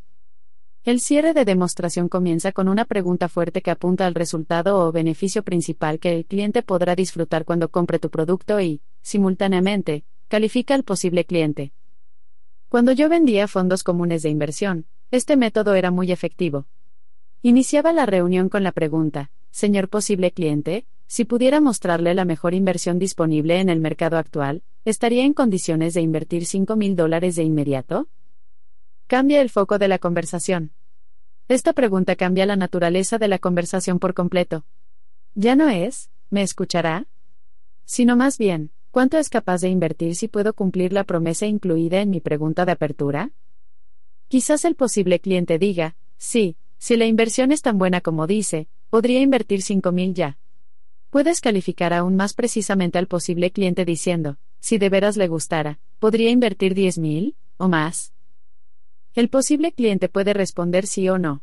El 0.83 0.99
cierre 0.99 1.33
de 1.33 1.45
demostración 1.45 2.09
comienza 2.09 2.51
con 2.51 2.67
una 2.67 2.83
pregunta 2.83 3.29
fuerte 3.29 3.61
que 3.61 3.71
apunta 3.71 4.05
al 4.05 4.15
resultado 4.15 4.79
o 4.79 4.91
beneficio 4.91 5.41
principal 5.43 5.99
que 5.99 6.13
el 6.13 6.25
cliente 6.25 6.61
podrá 6.61 6.95
disfrutar 6.95 7.45
cuando 7.45 7.69
compre 7.69 7.99
tu 7.99 8.09
producto 8.09 8.59
y, 8.59 8.81
simultáneamente, 9.01 10.03
califica 10.27 10.75
al 10.75 10.83
posible 10.83 11.23
cliente. 11.23 11.71
Cuando 12.67 12.91
yo 12.91 13.07
vendía 13.07 13.47
fondos 13.47 13.81
comunes 13.81 14.23
de 14.23 14.29
inversión, 14.29 14.87
este 15.09 15.37
método 15.37 15.73
era 15.75 15.89
muy 15.89 16.11
efectivo. 16.11 16.67
Iniciaba 17.45 17.91
la 17.91 18.05
reunión 18.05 18.47
con 18.47 18.63
la 18.63 18.71
pregunta, 18.71 19.29
señor 19.51 19.89
posible 19.89 20.31
cliente, 20.31 20.87
si 21.07 21.25
pudiera 21.25 21.59
mostrarle 21.59 22.13
la 22.13 22.23
mejor 22.23 22.53
inversión 22.53 22.99
disponible 22.99 23.59
en 23.59 23.67
el 23.67 23.81
mercado 23.81 24.17
actual, 24.17 24.63
¿estaría 24.85 25.25
en 25.25 25.33
condiciones 25.33 25.93
de 25.93 25.99
invertir 25.99 26.45
5 26.45 26.77
mil 26.77 26.95
dólares 26.95 27.35
de 27.35 27.43
inmediato? 27.43 28.07
Cambia 29.07 29.41
el 29.41 29.49
foco 29.49 29.77
de 29.77 29.89
la 29.89 29.99
conversación. 29.99 30.71
Esta 31.49 31.73
pregunta 31.73 32.15
cambia 32.15 32.45
la 32.45 32.55
naturaleza 32.55 33.17
de 33.17 33.27
la 33.27 33.39
conversación 33.39 33.99
por 33.99 34.13
completo. 34.13 34.63
Ya 35.35 35.57
no 35.57 35.67
es, 35.67 36.09
¿me 36.29 36.43
escuchará? 36.43 37.07
Sino 37.83 38.15
más 38.15 38.37
bien, 38.37 38.71
¿cuánto 38.89 39.17
es 39.17 39.27
capaz 39.27 39.59
de 39.59 39.67
invertir 39.67 40.15
si 40.15 40.29
puedo 40.29 40.53
cumplir 40.53 40.93
la 40.93 41.03
promesa 41.03 41.45
incluida 41.45 41.99
en 41.99 42.09
mi 42.09 42.21
pregunta 42.21 42.63
de 42.63 42.71
apertura? 42.71 43.31
Quizás 44.29 44.63
el 44.63 44.75
posible 44.75 45.19
cliente 45.19 45.59
diga, 45.59 45.97
sí, 46.17 46.55
si 46.83 46.97
la 46.97 47.05
inversión 47.05 47.53
es 47.53 47.61
tan 47.61 47.77
buena 47.77 48.01
como 48.01 48.27
dice, 48.27 48.67
podría 48.89 49.21
invertir 49.21 49.61
5.000 49.61 50.13
ya. 50.13 50.37
Puedes 51.11 51.39
calificar 51.39 51.93
aún 51.93 52.17
más 52.17 52.33
precisamente 52.33 52.97
al 52.97 53.07
posible 53.07 53.51
cliente 53.51 53.85
diciendo, 53.85 54.35
si 54.59 54.79
de 54.79 54.89
veras 54.89 55.15
le 55.15 55.29
gustara, 55.29 55.79
podría 55.99 56.29
invertir 56.29 56.75
10.000 56.75 57.35
o 57.55 57.69
más. 57.69 58.11
El 59.13 59.29
posible 59.29 59.71
cliente 59.71 60.09
puede 60.09 60.33
responder 60.33 60.85
sí 60.85 61.07
o 61.07 61.17
no. 61.17 61.41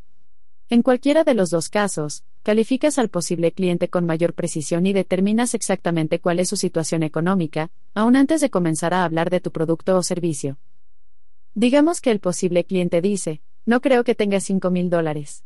En 0.69 0.83
cualquiera 0.83 1.24
de 1.24 1.33
los 1.33 1.49
dos 1.49 1.71
casos, 1.71 2.23
calificas 2.42 2.99
al 2.99 3.08
posible 3.08 3.53
cliente 3.53 3.89
con 3.89 4.05
mayor 4.05 4.35
precisión 4.35 4.85
y 4.85 4.92
determinas 4.92 5.55
exactamente 5.55 6.21
cuál 6.21 6.39
es 6.40 6.51
su 6.51 6.56
situación 6.56 7.03
económica, 7.03 7.71
aún 7.94 8.17
antes 8.17 8.42
de 8.42 8.51
comenzar 8.51 8.92
a 8.92 9.05
hablar 9.05 9.31
de 9.31 9.40
tu 9.40 9.53
producto 9.53 9.97
o 9.97 10.03
servicio. 10.03 10.58
Digamos 11.55 12.03
que 12.03 12.10
el 12.10 12.21
posible 12.21 12.65
cliente 12.65 13.01
dice, 13.01 13.40
no 13.67 13.81
creo 13.81 14.05
que 14.05 14.15
tenga 14.15 14.41
5 14.41 14.71
mil 14.71 14.91
dólares. 14.91 15.44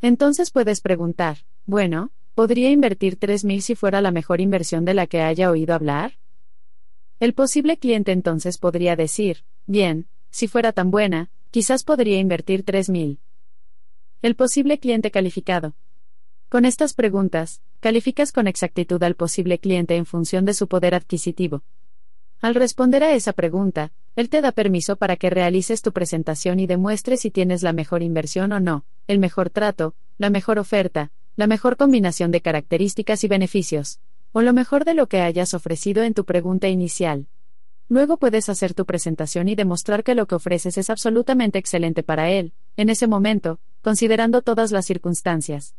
Entonces 0.00 0.50
puedes 0.50 0.80
preguntar, 0.80 1.38
bueno, 1.64 2.10
¿podría 2.34 2.70
invertir 2.70 3.16
3 3.16 3.44
mil 3.44 3.62
si 3.62 3.74
fuera 3.74 4.00
la 4.00 4.10
mejor 4.10 4.40
inversión 4.40 4.84
de 4.84 4.94
la 4.94 5.06
que 5.06 5.20
haya 5.20 5.50
oído 5.50 5.74
hablar? 5.74 6.18
El 7.20 7.34
posible 7.34 7.76
cliente 7.76 8.10
entonces 8.10 8.58
podría 8.58 8.96
decir, 8.96 9.44
bien, 9.66 10.08
si 10.30 10.48
fuera 10.48 10.72
tan 10.72 10.90
buena, 10.90 11.30
quizás 11.50 11.84
podría 11.84 12.18
invertir 12.18 12.64
3 12.64 12.88
mil. 12.88 13.20
El 14.22 14.34
posible 14.34 14.78
cliente 14.78 15.10
calificado. 15.10 15.74
Con 16.48 16.64
estas 16.64 16.94
preguntas, 16.94 17.62
calificas 17.80 18.32
con 18.32 18.46
exactitud 18.46 19.02
al 19.02 19.14
posible 19.14 19.58
cliente 19.58 19.96
en 19.96 20.06
función 20.06 20.44
de 20.44 20.54
su 20.54 20.68
poder 20.68 20.94
adquisitivo. 20.94 21.62
Al 22.40 22.54
responder 22.54 23.04
a 23.04 23.14
esa 23.14 23.32
pregunta, 23.32 23.92
él 24.14 24.28
te 24.28 24.40
da 24.40 24.52
permiso 24.52 24.96
para 24.96 25.16
que 25.16 25.30
realices 25.30 25.80
tu 25.82 25.92
presentación 25.92 26.60
y 26.60 26.66
demuestres 26.66 27.20
si 27.20 27.30
tienes 27.30 27.62
la 27.62 27.72
mejor 27.72 28.02
inversión 28.02 28.52
o 28.52 28.60
no, 28.60 28.84
el 29.06 29.18
mejor 29.18 29.50
trato, 29.50 29.94
la 30.18 30.28
mejor 30.28 30.58
oferta, 30.58 31.10
la 31.36 31.46
mejor 31.46 31.76
combinación 31.76 32.30
de 32.30 32.42
características 32.42 33.24
y 33.24 33.28
beneficios, 33.28 34.00
o 34.32 34.42
lo 34.42 34.52
mejor 34.52 34.84
de 34.84 34.94
lo 34.94 35.06
que 35.06 35.20
hayas 35.20 35.54
ofrecido 35.54 36.02
en 36.02 36.12
tu 36.12 36.24
pregunta 36.24 36.68
inicial. 36.68 37.26
Luego 37.88 38.16
puedes 38.16 38.48
hacer 38.48 38.74
tu 38.74 38.86
presentación 38.86 39.48
y 39.48 39.54
demostrar 39.54 40.04
que 40.04 40.14
lo 40.14 40.26
que 40.26 40.34
ofreces 40.34 40.78
es 40.78 40.90
absolutamente 40.90 41.58
excelente 41.58 42.02
para 42.02 42.30
él, 42.30 42.52
en 42.76 42.90
ese 42.90 43.06
momento, 43.06 43.60
considerando 43.82 44.42
todas 44.42 44.72
las 44.72 44.86
circunstancias. 44.86 45.74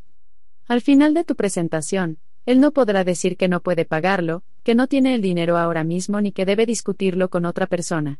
Al 0.67 0.81
final 0.81 1.13
de 1.13 1.23
tu 1.23 1.35
presentación, 1.35 2.19
él 2.45 2.59
no 2.59 2.71
podrá 2.71 3.03
decir 3.03 3.37
que 3.37 3.47
no 3.47 3.61
puede 3.61 3.85
pagarlo, 3.85 4.43
que 4.63 4.75
no 4.75 4.87
tiene 4.87 5.13
el 5.13 5.21
dinero 5.21 5.57
ahora 5.57 5.83
mismo 5.83 6.21
ni 6.21 6.31
que 6.31 6.45
debe 6.45 6.65
discutirlo 6.65 7.29
con 7.29 7.45
otra 7.45 7.67
persona. 7.67 8.19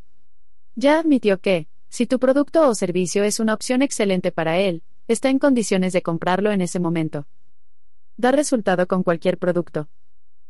Ya 0.76 1.00
admitió 1.00 1.40
que, 1.40 1.68
si 1.90 2.06
tu 2.06 2.20
producto 2.20 2.68
o 2.68 2.76
servicio 2.76 3.24
es 3.24 3.40
una 3.40 3.54
opción 3.54 3.82
excelente 3.82 4.32
para 4.32 4.60
él, 4.60 4.84
está 5.08 5.30
en 5.30 5.40
condiciones 5.40 5.94
de 5.94 6.02
comprarlo 6.02 6.52
en 6.52 6.62
ese 6.62 6.80
momento. 6.80 7.28
Da 8.18 8.32
resultado 8.32 8.88
con 8.88 9.04
cualquier 9.04 9.38
producto. 9.38 9.90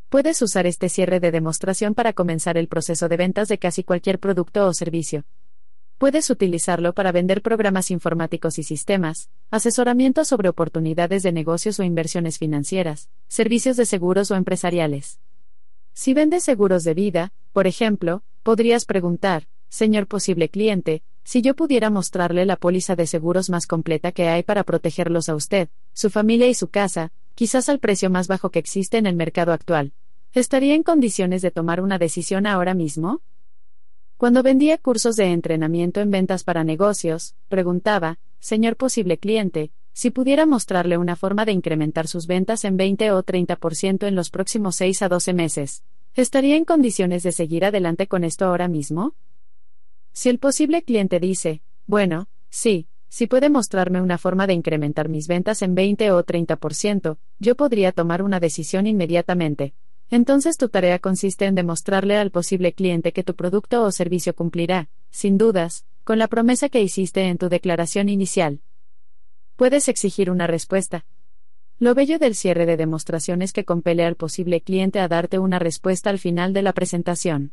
Puedes 0.10 0.42
usar 0.42 0.68
este 0.68 0.90
cierre 0.90 1.20
de 1.20 1.32
demostración 1.32 1.96
para 1.96 2.14
comenzar 2.14 2.58
el 2.58 2.68
proceso 2.68 3.10
de 3.10 3.18
ventas 3.18 3.48
de 3.48 3.58
casi 3.58 3.84
cualquier 3.84 4.20
producto 4.20 4.66
o 4.68 4.74
servicio. 4.74 5.26
Puedes 5.98 6.30
utilizarlo 6.30 6.94
para 6.94 7.12
vender 7.12 7.42
programas 7.42 7.90
informáticos 7.90 8.60
y 8.60 8.64
sistemas, 8.64 9.30
asesoramiento 9.50 10.26
sobre 10.26 10.50
oportunidades 10.50 11.24
de 11.24 11.32
negocios 11.32 11.80
o 11.80 11.84
inversiones 11.84 12.38
financieras, 12.38 13.10
servicios 13.28 13.78
de 13.78 13.86
seguros 13.86 14.30
o 14.32 14.36
empresariales. 14.36 15.20
Si 15.94 16.14
vendes 16.14 16.44
seguros 16.44 16.84
de 16.84 16.96
vida, 16.96 17.34
por 17.52 17.68
ejemplo, 17.68 18.24
podrías 18.42 18.86
preguntar, 18.86 19.48
señor 19.70 20.08
posible 20.08 20.50
cliente, 20.50 21.04
si 21.24 21.42
yo 21.42 21.56
pudiera 21.56 21.90
mostrarle 21.90 22.46
la 22.46 22.58
póliza 22.58 22.96
de 22.96 23.08
seguros 23.08 23.50
más 23.50 23.68
completa 23.68 24.12
que 24.12 24.28
hay 24.28 24.44
para 24.44 24.64
protegerlos 24.64 25.30
a 25.30 25.36
usted, 25.36 25.70
su 25.94 26.10
familia 26.10 26.48
y 26.48 26.54
su 26.54 26.68
casa, 26.68 27.12
quizás 27.36 27.70
al 27.70 27.80
precio 27.80 28.10
más 28.10 28.28
bajo 28.28 28.50
que 28.50 28.60
existe 28.60 28.98
en 28.98 29.06
el 29.06 29.16
mercado 29.16 29.54
actual. 29.54 29.94
¿Estaría 30.34 30.74
en 30.74 30.84
condiciones 30.84 31.42
de 31.44 31.52
tomar 31.52 31.80
una 31.80 32.00
decisión 32.00 32.48
ahora 32.48 32.74
mismo? 32.74 33.22
Cuando 34.18 34.42
vendía 34.42 34.78
cursos 34.80 35.16
de 35.16 35.26
entrenamiento 35.32 36.02
en 36.02 36.10
ventas 36.10 36.44
para 36.44 36.64
negocios, 36.64 37.36
preguntaba, 37.50 38.20
señor 38.40 38.78
posible 38.78 39.18
cliente, 39.18 39.72
si 39.94 40.10
pudiera 40.10 40.46
mostrarle 40.46 40.98
una 40.98 41.16
forma 41.16 41.46
de 41.46 41.52
incrementar 41.52 42.08
sus 42.08 42.28
ventas 42.28 42.66
en 42.66 42.78
20 42.78 43.12
o 43.12 43.24
30% 43.24 44.08
en 44.08 44.16
los 44.16 44.32
próximos 44.32 44.76
6 44.76 45.04
a 45.04 45.10
12 45.10 45.34
meses, 45.34 45.84
¿estaría 46.16 46.56
en 46.56 46.66
condiciones 46.66 47.22
de 47.24 47.32
seguir 47.32 47.64
adelante 47.64 48.08
con 48.08 48.24
esto 48.24 48.46
ahora 48.46 48.68
mismo? 48.68 49.14
Si 50.12 50.30
el 50.30 50.40
posible 50.40 50.84
cliente 50.84 51.20
dice, 51.20 51.62
bueno, 51.86 52.28
sí, 52.50 52.88
si 53.08 53.28
puede 53.28 53.50
mostrarme 53.50 54.02
una 54.02 54.18
forma 54.18 54.48
de 54.48 54.54
incrementar 54.54 55.08
mis 55.08 55.28
ventas 55.28 55.62
en 55.62 55.76
20 55.76 56.12
o 56.12 56.24
30%, 56.24 57.18
yo 57.38 57.56
podría 57.56 57.92
tomar 57.92 58.24
una 58.24 58.40
decisión 58.40 58.88
inmediatamente. 58.88 59.76
Entonces 60.10 60.58
tu 60.58 60.70
tarea 60.70 60.98
consiste 60.98 61.46
en 61.46 61.54
demostrarle 61.54 62.18
al 62.18 62.32
posible 62.32 62.74
cliente 62.74 63.14
que 63.14 63.24
tu 63.24 63.36
producto 63.36 63.84
o 63.84 63.92
servicio 63.92 64.36
cumplirá, 64.36 64.90
sin 65.12 65.38
dudas, 65.38 65.86
con 66.04 66.18
la 66.18 66.28
promesa 66.28 66.70
que 66.70 66.82
hiciste 66.82 67.22
en 67.28 67.38
tu 67.38 67.50
declaración 67.50 68.10
inicial. 68.10 68.62
Puedes 69.56 69.88
exigir 69.88 70.32
una 70.32 70.48
respuesta. 70.48 71.06
Lo 71.80 71.94
bello 71.94 72.18
del 72.18 72.36
cierre 72.36 72.66
de 72.66 72.78
demostración 72.78 73.42
es 73.42 73.54
que 73.54 73.66
compele 73.66 74.04
al 74.06 74.16
posible 74.16 74.62
cliente 74.62 75.00
a 75.00 75.08
darte 75.08 75.38
una 75.38 75.60
respuesta 75.60 76.10
al 76.10 76.18
final 76.18 76.54
de 76.54 76.62
la 76.62 76.74
presentación. 76.74 77.52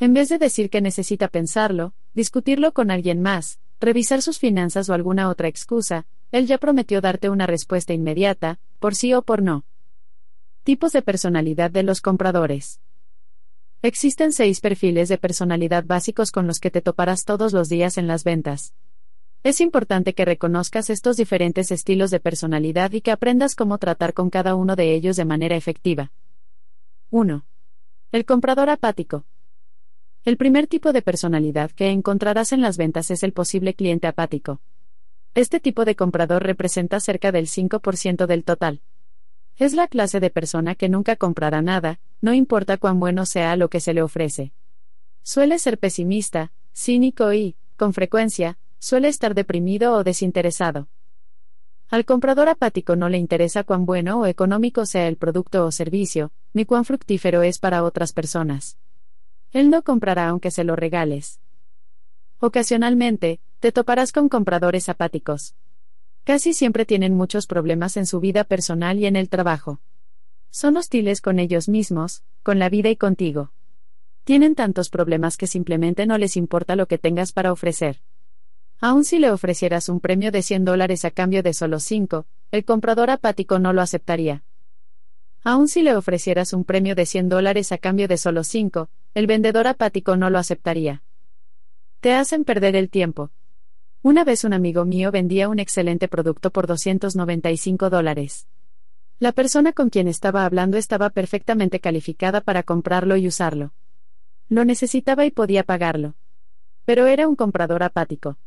En 0.00 0.14
vez 0.14 0.28
de 0.28 0.38
decir 0.38 0.68
que 0.68 0.80
necesita 0.80 1.28
pensarlo, 1.28 1.94
discutirlo 2.14 2.72
con 2.72 2.90
alguien 2.90 3.22
más, 3.22 3.60
revisar 3.80 4.20
sus 4.22 4.38
finanzas 4.38 4.88
o 4.88 4.94
alguna 4.94 5.28
otra 5.28 5.48
excusa, 5.48 6.06
él 6.32 6.46
ya 6.46 6.58
prometió 6.58 7.00
darte 7.00 7.28
una 7.28 7.46
respuesta 7.46 7.92
inmediata, 7.92 8.58
por 8.78 8.94
sí 8.94 9.14
o 9.14 9.22
por 9.22 9.42
no. 9.42 9.64
Tipos 10.64 10.92
de 10.92 11.02
personalidad 11.02 11.70
de 11.70 11.82
los 11.82 12.00
compradores. 12.00 12.80
Existen 13.82 14.32
seis 14.32 14.60
perfiles 14.60 15.08
de 15.08 15.18
personalidad 15.18 15.84
básicos 15.84 16.30
con 16.30 16.46
los 16.46 16.58
que 16.58 16.70
te 16.70 16.80
toparás 16.80 17.24
todos 17.24 17.52
los 17.52 17.68
días 17.68 17.98
en 17.98 18.06
las 18.06 18.24
ventas. 18.24 18.74
Es 19.44 19.60
importante 19.60 20.14
que 20.14 20.24
reconozcas 20.24 20.88
estos 20.88 21.16
diferentes 21.16 21.72
estilos 21.72 22.12
de 22.12 22.20
personalidad 22.20 22.92
y 22.92 23.00
que 23.00 23.10
aprendas 23.10 23.56
cómo 23.56 23.78
tratar 23.78 24.14
con 24.14 24.30
cada 24.30 24.54
uno 24.54 24.76
de 24.76 24.94
ellos 24.94 25.16
de 25.16 25.24
manera 25.24 25.56
efectiva. 25.56 26.12
1. 27.10 27.44
El 28.12 28.24
comprador 28.24 28.70
apático. 28.70 29.24
El 30.24 30.36
primer 30.36 30.68
tipo 30.68 30.92
de 30.92 31.02
personalidad 31.02 31.72
que 31.72 31.90
encontrarás 31.90 32.52
en 32.52 32.60
las 32.60 32.76
ventas 32.76 33.10
es 33.10 33.24
el 33.24 33.32
posible 33.32 33.74
cliente 33.74 34.06
apático. 34.06 34.60
Este 35.34 35.58
tipo 35.58 35.84
de 35.84 35.96
comprador 35.96 36.44
representa 36.44 37.00
cerca 37.00 37.32
del 37.32 37.48
5% 37.48 38.26
del 38.26 38.44
total. 38.44 38.80
Es 39.56 39.74
la 39.74 39.88
clase 39.88 40.20
de 40.20 40.30
persona 40.30 40.76
que 40.76 40.88
nunca 40.88 41.16
comprará 41.16 41.62
nada, 41.62 41.98
no 42.20 42.32
importa 42.32 42.76
cuán 42.76 43.00
bueno 43.00 43.26
sea 43.26 43.56
lo 43.56 43.68
que 43.70 43.80
se 43.80 43.92
le 43.92 44.02
ofrece. 44.02 44.52
Suele 45.24 45.58
ser 45.58 45.78
pesimista, 45.78 46.52
cínico 46.72 47.32
y, 47.32 47.56
con 47.76 47.92
frecuencia, 47.92 48.56
suele 48.82 49.06
estar 49.06 49.34
deprimido 49.34 49.94
o 49.94 50.02
desinteresado. 50.02 50.88
Al 51.88 52.04
comprador 52.04 52.48
apático 52.48 52.96
no 52.96 53.08
le 53.08 53.16
interesa 53.16 53.62
cuán 53.62 53.86
bueno 53.86 54.18
o 54.18 54.26
económico 54.26 54.86
sea 54.86 55.06
el 55.06 55.16
producto 55.16 55.64
o 55.64 55.70
servicio, 55.70 56.32
ni 56.52 56.64
cuán 56.64 56.84
fructífero 56.84 57.42
es 57.42 57.60
para 57.60 57.84
otras 57.84 58.12
personas. 58.12 58.78
Él 59.52 59.70
no 59.70 59.82
comprará 59.82 60.28
aunque 60.28 60.50
se 60.50 60.64
lo 60.64 60.74
regales. 60.74 61.40
Ocasionalmente, 62.40 63.38
te 63.60 63.70
toparás 63.70 64.10
con 64.10 64.28
compradores 64.28 64.88
apáticos. 64.88 65.54
Casi 66.24 66.52
siempre 66.52 66.84
tienen 66.84 67.14
muchos 67.14 67.46
problemas 67.46 67.96
en 67.96 68.06
su 68.06 68.18
vida 68.18 68.42
personal 68.42 68.98
y 68.98 69.06
en 69.06 69.14
el 69.14 69.28
trabajo. 69.28 69.80
Son 70.50 70.76
hostiles 70.76 71.20
con 71.20 71.38
ellos 71.38 71.68
mismos, 71.68 72.24
con 72.42 72.58
la 72.58 72.68
vida 72.68 72.90
y 72.90 72.96
contigo. 72.96 73.52
Tienen 74.24 74.56
tantos 74.56 74.90
problemas 74.90 75.36
que 75.36 75.46
simplemente 75.46 76.04
no 76.04 76.18
les 76.18 76.36
importa 76.36 76.74
lo 76.74 76.88
que 76.88 76.98
tengas 76.98 77.30
para 77.32 77.52
ofrecer. 77.52 78.00
Aun 78.84 79.04
si 79.04 79.20
le 79.20 79.30
ofrecieras 79.30 79.88
un 79.88 80.00
premio 80.00 80.32
de 80.32 80.42
100 80.42 80.64
dólares 80.64 81.04
a 81.04 81.12
cambio 81.12 81.44
de 81.44 81.54
solo 81.54 81.78
5, 81.78 82.26
el 82.50 82.64
comprador 82.64 83.10
apático 83.10 83.60
no 83.60 83.72
lo 83.72 83.80
aceptaría. 83.80 84.42
Aun 85.44 85.68
si 85.68 85.82
le 85.82 85.94
ofrecieras 85.94 86.52
un 86.52 86.64
premio 86.64 86.96
de 86.96 87.06
100 87.06 87.28
dólares 87.28 87.70
a 87.70 87.78
cambio 87.78 88.08
de 88.08 88.16
solo 88.16 88.42
5, 88.42 88.88
el 89.14 89.28
vendedor 89.28 89.68
apático 89.68 90.16
no 90.16 90.30
lo 90.30 90.38
aceptaría. 90.40 91.04
Te 92.00 92.12
hacen 92.12 92.42
perder 92.42 92.74
el 92.74 92.90
tiempo. 92.90 93.30
Una 94.02 94.24
vez 94.24 94.42
un 94.42 94.52
amigo 94.52 94.84
mío 94.84 95.12
vendía 95.12 95.48
un 95.48 95.60
excelente 95.60 96.08
producto 96.08 96.50
por 96.50 96.66
295 96.66 97.88
dólares. 97.88 98.48
La 99.20 99.30
persona 99.30 99.72
con 99.72 99.90
quien 99.90 100.08
estaba 100.08 100.44
hablando 100.44 100.76
estaba 100.76 101.10
perfectamente 101.10 101.78
calificada 101.78 102.40
para 102.40 102.64
comprarlo 102.64 103.16
y 103.16 103.28
usarlo. 103.28 103.74
Lo 104.48 104.64
necesitaba 104.64 105.24
y 105.24 105.30
podía 105.30 105.62
pagarlo. 105.62 106.16
Pero 106.84 107.06
era 107.06 107.28
un 107.28 107.36
comprador 107.36 107.84
apático. 107.84 108.38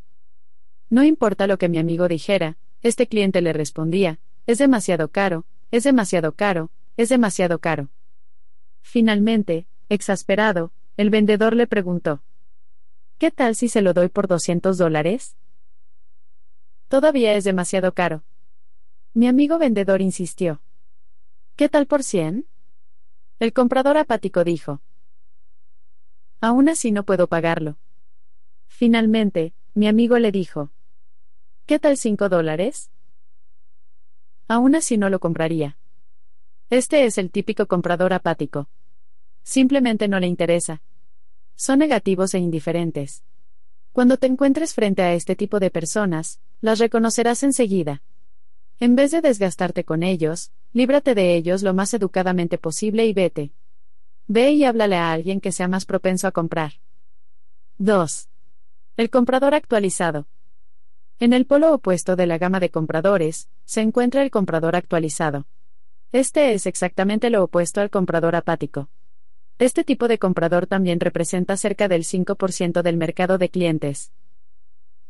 No 0.90 1.04
importa 1.04 1.48
lo 1.48 1.58
que 1.58 1.70
mi 1.70 1.78
amigo 1.78 2.08
dijera, 2.08 2.58
este 2.82 3.08
cliente 3.08 3.42
le 3.42 3.54
respondía, 3.54 4.20
es 4.46 4.60
demasiado 4.60 5.10
caro, 5.10 5.46
es 5.72 5.84
demasiado 5.84 6.34
caro, 6.34 6.72
es 6.98 7.10
demasiado 7.10 7.60
caro. 7.60 7.90
Finalmente, 8.82 9.68
exasperado, 9.90 10.72
el 10.98 11.10
vendedor 11.10 11.56
le 11.56 11.68
preguntó, 11.68 12.22
¿Qué 13.18 13.32
tal 13.32 13.56
si 13.56 13.70
se 13.70 13.82
lo 13.82 13.94
doy 13.94 14.10
por 14.10 14.28
200 14.28 14.78
dólares? 14.78 15.36
Todavía 16.90 17.34
es 17.34 17.44
demasiado 17.44 17.94
caro. 17.94 18.24
Mi 19.14 19.28
amigo 19.28 19.58
vendedor 19.58 20.02
insistió. 20.02 20.62
¿Qué 21.56 21.70
tal 21.70 21.88
por 21.88 22.04
100? 22.04 22.46
El 23.40 23.54
comprador 23.54 23.98
apático 23.98 24.44
dijo. 24.44 24.82
Aún 26.42 26.68
así 26.68 26.92
no 26.92 27.04
puedo 27.04 27.28
pagarlo. 27.28 27.78
Finalmente, 28.68 29.54
mi 29.74 29.88
amigo 29.88 30.20
le 30.20 30.32
dijo. 30.32 30.72
¿Qué 31.66 31.80
tal 31.80 31.98
5 31.98 32.30
dólares? 32.30 32.92
Aún 34.48 34.76
así 34.76 35.00
no 35.00 35.10
lo 35.10 35.20
compraría. 35.20 35.80
Este 36.70 37.06
es 37.06 37.18
el 37.18 37.32
típico 37.32 37.66
comprador 37.66 38.14
apático. 38.14 38.70
Simplemente 39.42 40.08
no 40.08 40.20
le 40.20 40.28
interesa. 40.28 40.84
Son 41.56 41.80
negativos 41.80 42.36
e 42.36 42.38
indiferentes. 42.38 43.24
Cuando 43.94 44.18
te 44.18 44.28
encuentres 44.28 44.76
frente 44.76 45.02
a 45.02 45.16
este 45.16 45.36
tipo 45.36 45.60
de 45.60 45.72
personas, 45.72 46.40
las 46.62 46.78
reconocerás 46.78 47.42
enseguida. 47.42 48.04
En 48.80 48.96
vez 48.96 49.10
de 49.10 49.22
desgastarte 49.22 49.84
con 49.84 50.04
ellos, 50.04 50.52
líbrate 50.72 51.16
de 51.16 51.36
ellos 51.36 51.64
lo 51.64 51.74
más 51.74 51.96
educadamente 51.96 52.60
posible 52.60 53.08
y 53.08 53.14
vete. 53.14 53.54
Ve 54.28 54.52
y 54.52 54.66
háblale 54.66 54.98
a 54.98 55.12
alguien 55.12 55.42
que 55.42 55.52
sea 55.52 55.68
más 55.68 55.86
propenso 55.86 56.28
a 56.28 56.32
comprar. 56.32 56.74
2. 57.80 58.30
El 58.98 59.10
comprador 59.10 59.56
actualizado. 59.56 60.28
En 61.18 61.32
el 61.32 61.46
polo 61.46 61.74
opuesto 61.74 62.18
de 62.18 62.28
la 62.28 62.38
gama 62.38 62.60
de 62.60 62.70
compradores, 62.70 63.48
se 63.64 63.80
encuentra 63.80 64.22
el 64.22 64.32
comprador 64.32 64.76
actualizado. 64.76 65.48
Este 66.12 66.54
es 66.54 66.66
exactamente 66.66 67.30
lo 67.30 67.42
opuesto 67.42 67.80
al 67.80 67.90
comprador 67.90 68.36
apático. 68.36 68.90
Este 69.58 69.86
tipo 69.86 70.10
de 70.10 70.20
comprador 70.20 70.68
también 70.68 71.00
representa 71.00 71.56
cerca 71.56 71.88
del 71.88 72.04
5% 72.04 72.82
del 72.82 72.98
mercado 72.98 73.38
de 73.38 73.48
clientes. 73.50 74.12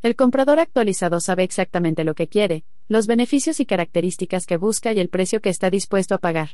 El 0.04 0.16
comprador 0.16 0.60
actualizado 0.60 1.20
sabe 1.20 1.42
exactamente 1.42 2.04
lo 2.04 2.14
que 2.14 2.28
quiere, 2.28 2.66
los 2.88 3.08
beneficios 3.08 3.60
y 3.60 3.66
características 3.66 4.46
que 4.46 4.58
busca 4.58 4.94
y 4.94 5.00
el 5.00 5.10
precio 5.10 5.42
que 5.42 5.50
está 5.50 5.72
dispuesto 5.72 6.14
a 6.14 6.20
pagar. 6.20 6.50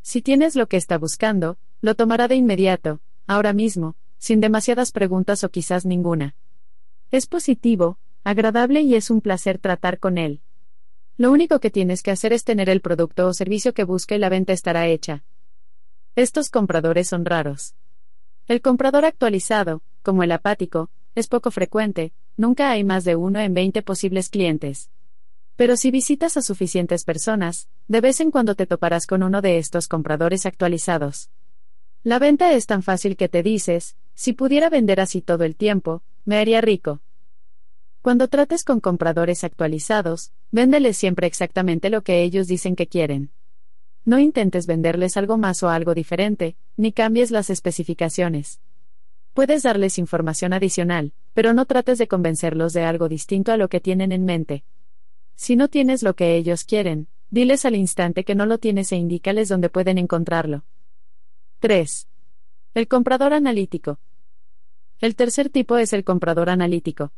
Si 0.00 0.22
tienes 0.22 0.56
lo 0.56 0.66
que 0.66 0.76
está 0.76 0.98
buscando, 0.98 1.56
lo 1.80 1.94
tomará 1.94 2.26
de 2.26 2.34
inmediato, 2.34 3.00
ahora 3.28 3.52
mismo, 3.52 3.94
sin 4.18 4.40
demasiadas 4.40 4.90
preguntas 4.90 5.44
o 5.44 5.50
quizás 5.50 5.86
ninguna. 5.86 6.34
Es 7.12 7.28
positivo, 7.28 7.98
agradable 8.24 8.82
y 8.82 8.94
es 8.94 9.10
un 9.10 9.20
placer 9.20 9.58
tratar 9.58 9.98
con 9.98 10.18
él. 10.18 10.40
Lo 11.16 11.30
único 11.30 11.60
que 11.60 11.70
tienes 11.70 12.02
que 12.02 12.10
hacer 12.10 12.32
es 12.32 12.44
tener 12.44 12.68
el 12.68 12.80
producto 12.80 13.26
o 13.26 13.34
servicio 13.34 13.74
que 13.74 13.84
busca 13.84 14.14
y 14.14 14.18
la 14.18 14.28
venta 14.28 14.52
estará 14.52 14.86
hecha. 14.86 15.24
Estos 16.16 16.50
compradores 16.50 17.08
son 17.08 17.24
raros. 17.24 17.74
El 18.48 18.60
comprador 18.60 19.04
actualizado, 19.04 19.82
como 20.02 20.22
el 20.22 20.32
apático, 20.32 20.90
es 21.14 21.28
poco 21.28 21.50
frecuente, 21.50 22.12
nunca 22.36 22.70
hay 22.70 22.84
más 22.84 23.04
de 23.04 23.16
uno 23.16 23.40
en 23.40 23.54
20 23.54 23.82
posibles 23.82 24.28
clientes. 24.30 24.90
Pero 25.56 25.76
si 25.76 25.90
visitas 25.90 26.36
a 26.36 26.42
suficientes 26.42 27.04
personas, 27.04 27.68
de 27.88 28.00
vez 28.00 28.20
en 28.20 28.30
cuando 28.30 28.54
te 28.54 28.66
toparás 28.66 29.06
con 29.06 29.22
uno 29.22 29.42
de 29.42 29.58
estos 29.58 29.86
compradores 29.86 30.46
actualizados. 30.46 31.30
La 32.02 32.18
venta 32.18 32.52
es 32.52 32.66
tan 32.66 32.82
fácil 32.82 33.16
que 33.16 33.28
te 33.28 33.42
dices, 33.42 33.96
si 34.14 34.32
pudiera 34.32 34.70
vender 34.70 35.00
así 35.00 35.20
todo 35.20 35.44
el 35.44 35.54
tiempo, 35.54 36.02
me 36.24 36.38
haría 36.38 36.60
rico. 36.60 37.00
Cuando 38.02 38.26
trates 38.26 38.64
con 38.64 38.80
compradores 38.80 39.44
actualizados, 39.44 40.32
véndeles 40.50 40.96
siempre 40.96 41.28
exactamente 41.28 41.88
lo 41.88 42.02
que 42.02 42.24
ellos 42.24 42.48
dicen 42.48 42.74
que 42.74 42.88
quieren. 42.88 43.30
No 44.04 44.18
intentes 44.18 44.66
venderles 44.66 45.16
algo 45.16 45.38
más 45.38 45.62
o 45.62 45.68
algo 45.68 45.94
diferente, 45.94 46.56
ni 46.76 46.90
cambies 46.90 47.30
las 47.30 47.48
especificaciones. 47.48 48.60
Puedes 49.34 49.62
darles 49.62 49.98
información 49.98 50.52
adicional, 50.52 51.12
pero 51.32 51.54
no 51.54 51.64
trates 51.64 51.98
de 51.98 52.08
convencerlos 52.08 52.72
de 52.72 52.82
algo 52.82 53.08
distinto 53.08 53.52
a 53.52 53.56
lo 53.56 53.68
que 53.68 53.78
tienen 53.78 54.10
en 54.10 54.24
mente. 54.24 54.64
Si 55.36 55.54
no 55.54 55.68
tienes 55.68 56.02
lo 56.02 56.16
que 56.16 56.34
ellos 56.34 56.64
quieren, 56.64 57.06
diles 57.30 57.64
al 57.64 57.76
instante 57.76 58.24
que 58.24 58.34
no 58.34 58.46
lo 58.46 58.58
tienes 58.58 58.90
e 58.90 58.96
indícales 58.96 59.48
dónde 59.48 59.70
pueden 59.70 59.96
encontrarlo. 59.96 60.64
3. 61.60 62.08
El 62.74 62.88
comprador 62.88 63.32
analítico. 63.32 64.00
El 64.98 65.14
tercer 65.14 65.50
tipo 65.50 65.78
es 65.78 65.92
el 65.92 66.02
comprador 66.02 66.50
analítico. 66.50 67.12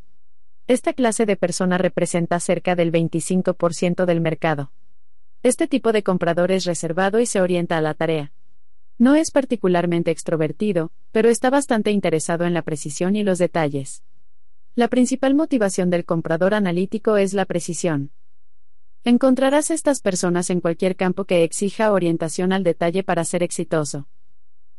Esta 0.66 0.94
clase 0.94 1.26
de 1.26 1.36
persona 1.36 1.76
representa 1.76 2.40
cerca 2.40 2.74
del 2.74 2.90
25% 2.90 4.06
del 4.06 4.22
mercado. 4.22 4.72
Este 5.42 5.68
tipo 5.68 5.92
de 5.92 6.02
comprador 6.02 6.50
es 6.52 6.64
reservado 6.64 7.20
y 7.20 7.26
se 7.26 7.42
orienta 7.42 7.76
a 7.76 7.82
la 7.82 7.92
tarea. 7.92 8.32
No 8.96 9.14
es 9.14 9.30
particularmente 9.30 10.10
extrovertido, 10.10 10.90
pero 11.12 11.28
está 11.28 11.50
bastante 11.50 11.90
interesado 11.90 12.46
en 12.46 12.54
la 12.54 12.62
precisión 12.62 13.14
y 13.14 13.24
los 13.24 13.38
detalles. 13.38 14.04
La 14.74 14.88
principal 14.88 15.34
motivación 15.34 15.90
del 15.90 16.06
comprador 16.06 16.54
analítico 16.54 17.18
es 17.18 17.34
la 17.34 17.44
precisión. 17.44 18.12
Encontrarás 19.04 19.70
estas 19.70 20.00
personas 20.00 20.48
en 20.48 20.62
cualquier 20.62 20.96
campo 20.96 21.26
que 21.26 21.44
exija 21.44 21.92
orientación 21.92 22.54
al 22.54 22.64
detalle 22.64 23.02
para 23.02 23.24
ser 23.24 23.42
exitoso. 23.42 24.08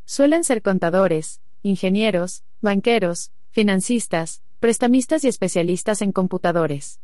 Suelen 0.04 0.42
ser 0.42 0.62
contadores, 0.62 1.40
ingenieros, 1.62 2.42
banqueros, 2.60 3.30
financistas, 3.50 4.42
prestamistas 4.60 5.24
y 5.24 5.28
especialistas 5.28 6.02
en 6.02 6.12
computadores. 6.12 7.00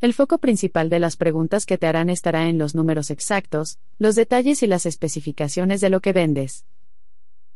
El 0.00 0.12
foco 0.12 0.38
principal 0.38 0.90
de 0.90 0.98
las 0.98 1.16
preguntas 1.16 1.66
que 1.66 1.78
te 1.78 1.86
harán 1.86 2.10
estará 2.10 2.48
en 2.48 2.58
los 2.58 2.74
números 2.74 3.10
exactos, 3.10 3.78
los 3.98 4.14
detalles 4.14 4.62
y 4.62 4.66
las 4.66 4.86
especificaciones 4.86 5.80
de 5.80 5.90
lo 5.90 6.00
que 6.00 6.12
vendes. 6.12 6.66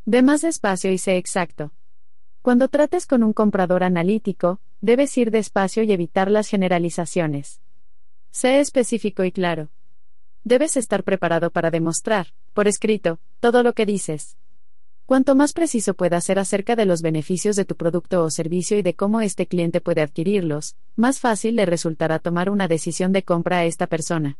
Ve 0.07 0.23
más 0.23 0.41
despacio 0.41 0.91
y 0.91 0.99
sé 0.99 1.17
exacto. 1.17 1.73
Cuando 2.43 2.69
trates 2.69 3.07
con 3.07 3.23
un 3.23 3.35
comprador 3.35 3.85
analítico, 3.85 4.61
debes 4.81 5.17
ir 5.19 5.31
despacio 5.31 5.83
y 5.83 5.93
evitar 5.93 6.31
las 6.31 6.49
generalizaciones. 6.49 7.61
Sé 8.31 8.61
específico 8.61 9.25
y 9.25 9.33
claro. 9.33 9.69
Debes 10.43 10.79
estar 10.79 11.05
preparado 11.05 11.51
para 11.51 11.71
demostrar, 11.71 12.29
por 12.55 12.67
escrito, 12.67 13.21
todo 13.41 13.63
lo 13.63 13.75
que 13.75 13.85
dices. 13.85 14.39
Cuanto 15.10 15.35
más 15.35 15.53
preciso 15.53 15.94
puedas 15.94 16.23
ser 16.23 16.39
acerca 16.39 16.76
de 16.76 16.85
los 16.85 17.03
beneficios 17.03 17.57
de 17.57 17.65
tu 17.65 17.75
producto 17.75 18.23
o 18.23 18.31
servicio 18.31 18.78
y 18.78 18.83
de 18.83 18.94
cómo 18.94 19.21
este 19.21 19.49
cliente 19.49 19.81
puede 19.81 20.03
adquirirlos, 20.03 20.76
más 20.94 21.19
fácil 21.19 21.57
le 21.57 21.67
resultará 21.67 22.21
tomar 22.21 22.49
una 22.49 22.69
decisión 22.69 23.10
de 23.10 23.25
compra 23.25 23.59
a 23.59 23.65
esta 23.65 23.89
persona. 23.89 24.39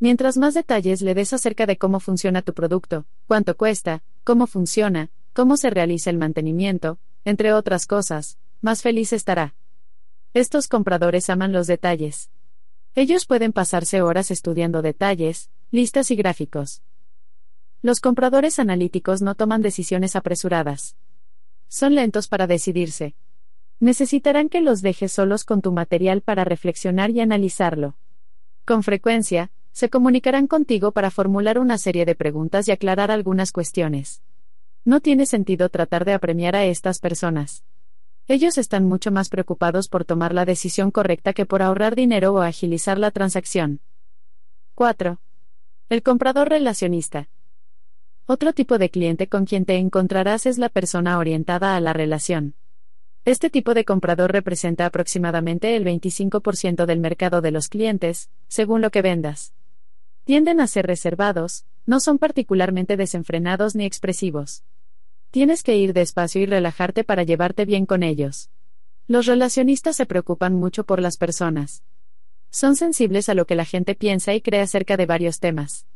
Mientras 0.00 0.38
más 0.38 0.54
detalles 0.54 1.02
le 1.02 1.14
des 1.14 1.32
acerca 1.32 1.66
de 1.66 1.78
cómo 1.78 2.00
funciona 2.00 2.42
tu 2.42 2.52
producto, 2.52 3.06
cuánto 3.28 3.56
cuesta, 3.56 4.02
cómo 4.24 4.48
funciona, 4.48 5.12
cómo 5.32 5.56
se 5.56 5.70
realiza 5.70 6.10
el 6.10 6.18
mantenimiento, 6.18 6.98
entre 7.24 7.52
otras 7.52 7.86
cosas, 7.86 8.38
más 8.60 8.82
feliz 8.82 9.12
estará. 9.12 9.54
Estos 10.34 10.66
compradores 10.66 11.30
aman 11.30 11.52
los 11.52 11.68
detalles. 11.68 12.32
Ellos 12.96 13.24
pueden 13.24 13.52
pasarse 13.52 14.02
horas 14.02 14.32
estudiando 14.32 14.82
detalles, 14.82 15.48
listas 15.70 16.10
y 16.10 16.16
gráficos. 16.16 16.82
Los 17.82 18.00
compradores 18.00 18.58
analíticos 18.58 19.22
no 19.22 19.34
toman 19.34 19.62
decisiones 19.62 20.16
apresuradas. 20.16 20.96
Son 21.68 21.94
lentos 21.94 22.28
para 22.28 22.46
decidirse. 22.46 23.14
Necesitarán 23.80 24.48
que 24.48 24.60
los 24.60 24.82
dejes 24.82 25.12
solos 25.12 25.44
con 25.44 25.60
tu 25.60 25.72
material 25.72 26.22
para 26.22 26.44
reflexionar 26.44 27.10
y 27.10 27.20
analizarlo. 27.20 27.96
Con 28.64 28.82
frecuencia, 28.82 29.50
se 29.72 29.90
comunicarán 29.90 30.46
contigo 30.46 30.92
para 30.92 31.10
formular 31.10 31.58
una 31.58 31.76
serie 31.76 32.06
de 32.06 32.14
preguntas 32.14 32.66
y 32.66 32.72
aclarar 32.72 33.10
algunas 33.10 33.52
cuestiones. 33.52 34.22
No 34.86 35.00
tiene 35.00 35.26
sentido 35.26 35.68
tratar 35.68 36.04
de 36.04 36.14
apremiar 36.14 36.56
a 36.56 36.64
estas 36.64 36.98
personas. 36.98 37.62
Ellos 38.28 38.56
están 38.56 38.86
mucho 38.86 39.12
más 39.12 39.28
preocupados 39.28 39.88
por 39.88 40.04
tomar 40.04 40.32
la 40.32 40.44
decisión 40.44 40.90
correcta 40.90 41.32
que 41.32 41.44
por 41.44 41.62
ahorrar 41.62 41.94
dinero 41.94 42.32
o 42.32 42.40
agilizar 42.40 42.98
la 42.98 43.10
transacción. 43.10 43.80
4. 44.74 45.20
El 45.90 46.02
comprador 46.02 46.48
relacionista. 46.48 47.28
Otro 48.28 48.52
tipo 48.52 48.78
de 48.78 48.90
cliente 48.90 49.28
con 49.28 49.44
quien 49.44 49.64
te 49.64 49.76
encontrarás 49.76 50.46
es 50.46 50.58
la 50.58 50.68
persona 50.68 51.18
orientada 51.18 51.76
a 51.76 51.80
la 51.80 51.92
relación. 51.92 52.54
Este 53.24 53.50
tipo 53.50 53.72
de 53.72 53.84
comprador 53.84 54.32
representa 54.32 54.84
aproximadamente 54.84 55.76
el 55.76 55.84
25% 55.84 56.86
del 56.86 56.98
mercado 56.98 57.40
de 57.40 57.52
los 57.52 57.68
clientes, 57.68 58.28
según 58.48 58.80
lo 58.80 58.90
que 58.90 59.00
vendas. 59.00 59.54
Tienden 60.24 60.60
a 60.60 60.66
ser 60.66 60.88
reservados, 60.88 61.66
no 61.86 62.00
son 62.00 62.18
particularmente 62.18 62.96
desenfrenados 62.96 63.76
ni 63.76 63.84
expresivos. 63.84 64.64
Tienes 65.30 65.62
que 65.62 65.76
ir 65.76 65.92
despacio 65.92 66.42
y 66.42 66.46
relajarte 66.46 67.04
para 67.04 67.22
llevarte 67.22 67.64
bien 67.64 67.86
con 67.86 68.02
ellos. 68.02 68.50
Los 69.06 69.26
relacionistas 69.26 69.94
se 69.94 70.04
preocupan 70.04 70.52
mucho 70.56 70.82
por 70.82 71.00
las 71.00 71.16
personas. 71.16 71.84
Son 72.50 72.74
sensibles 72.74 73.28
a 73.28 73.34
lo 73.34 73.46
que 73.46 73.54
la 73.54 73.64
gente 73.64 73.94
piensa 73.94 74.34
y 74.34 74.40
cree 74.40 74.62
acerca 74.62 74.96
de 74.96 75.06
varios 75.06 75.38
temas. 75.38 75.86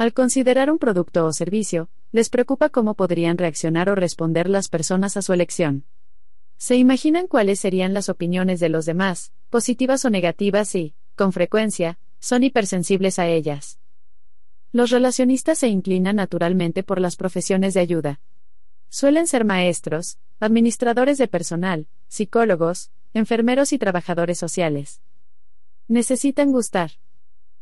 Al 0.00 0.14
considerar 0.14 0.70
un 0.70 0.78
producto 0.78 1.26
o 1.26 1.32
servicio, 1.34 1.90
les 2.10 2.30
preocupa 2.30 2.70
cómo 2.70 2.94
podrían 2.94 3.36
reaccionar 3.36 3.90
o 3.90 3.94
responder 3.94 4.48
las 4.48 4.70
personas 4.70 5.18
a 5.18 5.20
su 5.20 5.34
elección. 5.34 5.84
Se 6.56 6.76
imaginan 6.76 7.26
cuáles 7.26 7.60
serían 7.60 7.92
las 7.92 8.08
opiniones 8.08 8.60
de 8.60 8.70
los 8.70 8.86
demás, 8.86 9.34
positivas 9.50 10.06
o 10.06 10.08
negativas 10.08 10.74
y, 10.74 10.94
con 11.16 11.34
frecuencia, 11.34 11.98
son 12.18 12.44
hipersensibles 12.44 13.18
a 13.18 13.28
ellas. 13.28 13.78
Los 14.72 14.88
relacionistas 14.88 15.58
se 15.58 15.68
inclinan 15.68 16.16
naturalmente 16.16 16.82
por 16.82 16.98
las 16.98 17.16
profesiones 17.16 17.74
de 17.74 17.80
ayuda. 17.80 18.22
Suelen 18.88 19.26
ser 19.26 19.44
maestros, 19.44 20.16
administradores 20.38 21.18
de 21.18 21.28
personal, 21.28 21.88
psicólogos, 22.08 22.90
enfermeros 23.12 23.74
y 23.74 23.78
trabajadores 23.78 24.38
sociales. 24.38 25.02
Necesitan 25.88 26.52
gustar. 26.52 26.92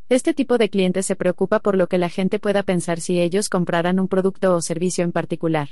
Este 0.09 0.33
tipo 0.33 0.57
de 0.57 0.71
cliente 0.71 1.03
se 1.03 1.17
preocupa 1.17 1.61
por 1.61 1.77
lo 1.77 1.87
que 1.87 1.99
la 1.99 2.09
gente 2.09 2.39
pueda 2.39 2.63
pensar 2.63 3.01
si 3.01 3.21
ellos 3.21 3.51
compraran 3.51 4.01
un 4.01 4.09
producto 4.09 4.55
o 4.55 4.63
servicio 4.63 5.05
en 5.05 5.13
particular. 5.13 5.71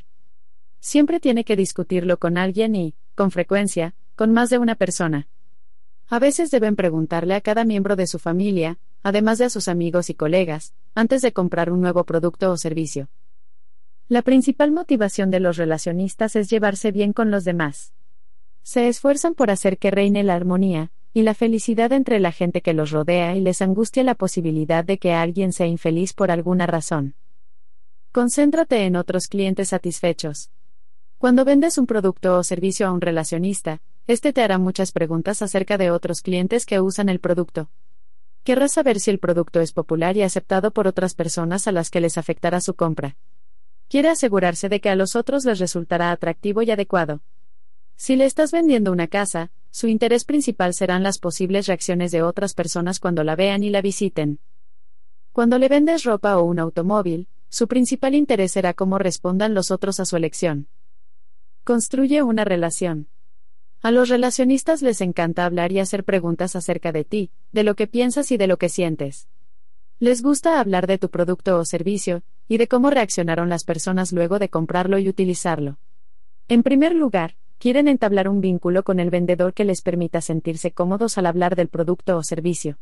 Siempre 0.78 1.20
tiene 1.20 1.42
que 1.44 1.56
discutirlo 1.56 2.18
con 2.18 2.36
alguien 2.36 2.76
y, 2.76 2.94
con 3.14 3.30
frecuencia, 3.30 3.94
con 4.14 4.32
más 4.32 4.50
de 4.50 4.58
una 4.58 4.74
persona. 4.74 5.26
A 6.08 6.18
veces 6.18 6.50
deben 6.50 6.76
preguntarle 6.76 7.34
a 7.34 7.40
cada 7.40 7.64
miembro 7.64 7.96
de 7.96 8.06
su 8.06 8.18
familia, 8.18 8.78
además 9.02 9.38
de 9.38 9.46
a 9.46 9.50
sus 9.50 9.68
amigos 9.68 10.10
y 10.10 10.14
colegas, 10.14 10.74
antes 10.94 11.22
de 11.22 11.32
comprar 11.32 11.72
un 11.72 11.80
nuevo 11.80 12.04
producto 12.04 12.50
o 12.50 12.58
servicio. 12.58 13.08
La 14.06 14.20
principal 14.20 14.70
motivación 14.70 15.30
de 15.30 15.40
los 15.40 15.56
relacionistas 15.56 16.36
es 16.36 16.50
llevarse 16.50 16.92
bien 16.92 17.14
con 17.14 17.30
los 17.30 17.44
demás. 17.44 17.94
Se 18.62 18.86
esfuerzan 18.86 19.34
por 19.34 19.50
hacer 19.50 19.78
que 19.78 19.90
reine 19.90 20.22
la 20.22 20.34
armonía, 20.34 20.92
y 21.16 21.22
la 21.22 21.32
felicidad 21.32 21.92
entre 21.92 22.20
la 22.20 22.30
gente 22.30 22.60
que 22.60 22.74
los 22.74 22.90
rodea 22.90 23.34
y 23.36 23.40
les 23.40 23.62
angustia 23.62 24.02
la 24.02 24.14
posibilidad 24.14 24.84
de 24.84 24.98
que 24.98 25.14
alguien 25.14 25.54
sea 25.54 25.66
infeliz 25.66 26.12
por 26.12 26.30
alguna 26.30 26.66
razón. 26.66 27.14
Concéntrate 28.12 28.84
en 28.84 28.96
otros 28.96 29.26
clientes 29.26 29.70
satisfechos. 29.70 30.50
Cuando 31.16 31.46
vendes 31.46 31.78
un 31.78 31.86
producto 31.86 32.36
o 32.36 32.44
servicio 32.44 32.86
a 32.86 32.92
un 32.92 33.00
relacionista, 33.00 33.80
este 34.06 34.34
te 34.34 34.42
hará 34.42 34.58
muchas 34.58 34.92
preguntas 34.92 35.40
acerca 35.40 35.78
de 35.78 35.90
otros 35.90 36.20
clientes 36.20 36.66
que 36.66 36.82
usan 36.82 37.08
el 37.08 37.18
producto. 37.18 37.70
Querrás 38.44 38.72
saber 38.72 39.00
si 39.00 39.10
el 39.10 39.18
producto 39.18 39.62
es 39.62 39.72
popular 39.72 40.18
y 40.18 40.22
aceptado 40.22 40.70
por 40.70 40.86
otras 40.86 41.14
personas 41.14 41.66
a 41.66 41.72
las 41.72 41.88
que 41.88 42.02
les 42.02 42.18
afectará 42.18 42.60
su 42.60 42.74
compra. 42.74 43.16
Quiere 43.88 44.10
asegurarse 44.10 44.68
de 44.68 44.82
que 44.82 44.90
a 44.90 44.96
los 44.96 45.16
otros 45.16 45.46
les 45.46 45.60
resultará 45.60 46.10
atractivo 46.10 46.60
y 46.60 46.70
adecuado. 46.72 47.22
Si 47.96 48.16
le 48.16 48.26
estás 48.26 48.52
vendiendo 48.52 48.92
una 48.92 49.06
casa, 49.06 49.50
su 49.76 49.88
interés 49.88 50.24
principal 50.24 50.72
serán 50.72 51.02
las 51.02 51.18
posibles 51.18 51.66
reacciones 51.66 52.10
de 52.10 52.22
otras 52.22 52.54
personas 52.54 52.98
cuando 52.98 53.24
la 53.24 53.36
vean 53.36 53.62
y 53.62 53.68
la 53.68 53.82
visiten. 53.82 54.38
Cuando 55.32 55.58
le 55.58 55.68
vendes 55.68 56.04
ropa 56.04 56.38
o 56.38 56.44
un 56.44 56.58
automóvil, 56.58 57.28
su 57.50 57.68
principal 57.68 58.14
interés 58.14 58.52
será 58.52 58.72
cómo 58.72 58.96
respondan 58.96 59.52
los 59.52 59.70
otros 59.70 60.00
a 60.00 60.06
su 60.06 60.16
elección. 60.16 60.66
Construye 61.62 62.22
una 62.22 62.46
relación. 62.46 63.08
A 63.82 63.90
los 63.90 64.08
relacionistas 64.08 64.80
les 64.80 65.02
encanta 65.02 65.44
hablar 65.44 65.72
y 65.72 65.78
hacer 65.78 66.04
preguntas 66.04 66.56
acerca 66.56 66.90
de 66.90 67.04
ti, 67.04 67.30
de 67.52 67.62
lo 67.62 67.74
que 67.74 67.86
piensas 67.86 68.32
y 68.32 68.38
de 68.38 68.46
lo 68.46 68.56
que 68.56 68.70
sientes. 68.70 69.28
Les 69.98 70.22
gusta 70.22 70.58
hablar 70.58 70.86
de 70.86 70.96
tu 70.96 71.10
producto 71.10 71.58
o 71.58 71.66
servicio, 71.66 72.22
y 72.48 72.56
de 72.56 72.66
cómo 72.66 72.88
reaccionaron 72.88 73.50
las 73.50 73.64
personas 73.64 74.10
luego 74.10 74.38
de 74.38 74.48
comprarlo 74.48 74.98
y 74.98 75.10
utilizarlo. 75.10 75.76
En 76.48 76.62
primer 76.62 76.94
lugar, 76.94 77.36
quieren 77.58 77.88
entablar 77.88 78.28
un 78.28 78.40
vínculo 78.40 78.82
con 78.82 79.00
el 79.00 79.10
vendedor 79.10 79.54
que 79.54 79.64
les 79.64 79.82
permita 79.82 80.20
sentirse 80.20 80.72
cómodos 80.72 81.18
al 81.18 81.26
hablar 81.26 81.56
del 81.56 81.68
producto 81.68 82.16
o 82.16 82.22
servicio. 82.22 82.78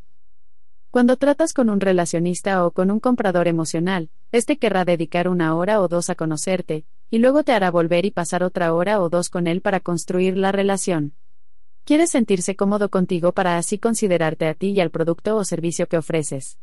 Cuando 0.90 1.16
tratas 1.16 1.52
con 1.52 1.70
un 1.70 1.80
relacionista 1.80 2.64
o 2.64 2.70
con 2.70 2.90
un 2.90 3.00
comprador 3.00 3.48
emocional, 3.48 4.10
este 4.30 4.58
querrá 4.58 4.84
dedicar 4.84 5.28
una 5.28 5.56
hora 5.56 5.80
o 5.80 5.88
dos 5.88 6.08
a 6.08 6.14
conocerte, 6.14 6.84
y 7.10 7.18
luego 7.18 7.42
te 7.42 7.52
hará 7.52 7.70
volver 7.70 8.04
y 8.04 8.10
pasar 8.10 8.42
otra 8.42 8.72
hora 8.72 9.00
o 9.00 9.08
dos 9.08 9.28
con 9.28 9.46
él 9.46 9.60
para 9.60 9.80
construir 9.80 10.36
la 10.36 10.52
relación. 10.52 11.14
Quiere 11.84 12.06
sentirse 12.06 12.56
cómodo 12.56 12.88
contigo 12.90 13.32
para 13.32 13.58
así 13.58 13.78
considerarte 13.78 14.46
a 14.46 14.54
ti 14.54 14.70
y 14.70 14.80
al 14.80 14.90
producto 14.90 15.36
o 15.36 15.44
servicio 15.44 15.86
que 15.86 15.98
ofreces. 15.98 16.58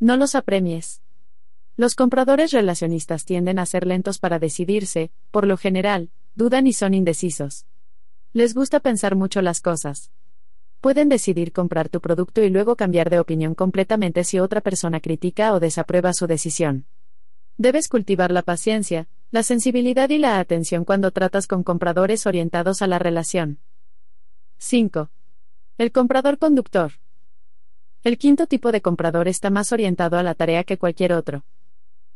No 0.00 0.16
los 0.16 0.34
apremies. 0.34 1.00
Los 1.76 1.94
compradores 1.94 2.50
relacionistas 2.50 3.24
tienden 3.24 3.58
a 3.58 3.66
ser 3.66 3.86
lentos 3.86 4.18
para 4.18 4.38
decidirse, 4.38 5.12
por 5.30 5.46
lo 5.46 5.56
general, 5.56 6.10
dudan 6.38 6.68
y 6.68 6.72
son 6.72 6.94
indecisos. 6.94 7.66
Les 8.32 8.54
gusta 8.54 8.78
pensar 8.78 9.16
mucho 9.16 9.42
las 9.42 9.60
cosas. 9.60 10.12
Pueden 10.80 11.08
decidir 11.08 11.52
comprar 11.52 11.88
tu 11.88 12.00
producto 12.00 12.44
y 12.44 12.48
luego 12.48 12.76
cambiar 12.76 13.10
de 13.10 13.18
opinión 13.18 13.56
completamente 13.56 14.22
si 14.22 14.38
otra 14.38 14.60
persona 14.60 15.00
critica 15.00 15.52
o 15.52 15.58
desaprueba 15.58 16.12
su 16.12 16.28
decisión. 16.28 16.86
Debes 17.56 17.88
cultivar 17.88 18.30
la 18.30 18.42
paciencia, 18.42 19.08
la 19.32 19.42
sensibilidad 19.42 20.08
y 20.10 20.18
la 20.18 20.38
atención 20.38 20.84
cuando 20.84 21.10
tratas 21.10 21.48
con 21.48 21.64
compradores 21.64 22.24
orientados 22.24 22.82
a 22.82 22.86
la 22.86 23.00
relación. 23.00 23.58
5. 24.58 25.10
El 25.76 25.90
comprador 25.90 26.38
conductor. 26.38 26.92
El 28.04 28.16
quinto 28.16 28.46
tipo 28.46 28.70
de 28.70 28.80
comprador 28.80 29.26
está 29.26 29.50
más 29.50 29.72
orientado 29.72 30.16
a 30.16 30.22
la 30.22 30.36
tarea 30.36 30.62
que 30.62 30.78
cualquier 30.78 31.14
otro. 31.14 31.44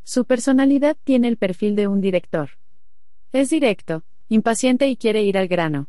Su 0.04 0.26
personalidad 0.26 0.96
tiene 1.02 1.26
el 1.26 1.38
perfil 1.38 1.74
de 1.74 1.88
un 1.88 2.00
director. 2.00 2.50
Es 3.32 3.50
directo, 3.50 4.04
Impaciente 4.32 4.88
y 4.88 4.96
quiere 4.96 5.22
ir 5.24 5.36
al 5.36 5.46
grano. 5.46 5.88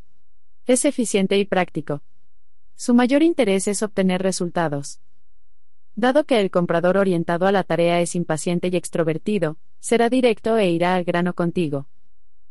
Es 0.65 0.83
eficiente 0.83 1.37
y 1.37 1.45
práctico. 1.45 2.01
Su 2.75 2.93
mayor 2.93 3.23
interés 3.23 3.69
es 3.69 3.81
obtener 3.81 4.21
resultados. 4.21 4.99
Dado 5.95 6.25
que 6.25 6.41
el 6.41 6.51
comprador 6.51 6.97
orientado 6.97 7.47
a 7.47 7.53
la 7.53 7.63
tarea 7.63 8.01
es 8.01 8.15
impaciente 8.15 8.67
y 8.67 8.75
extrovertido, 8.75 9.55
será 9.79 10.09
directo 10.09 10.57
e 10.57 10.69
irá 10.69 10.93
al 10.95 11.05
grano 11.05 11.33
contigo. 11.33 11.87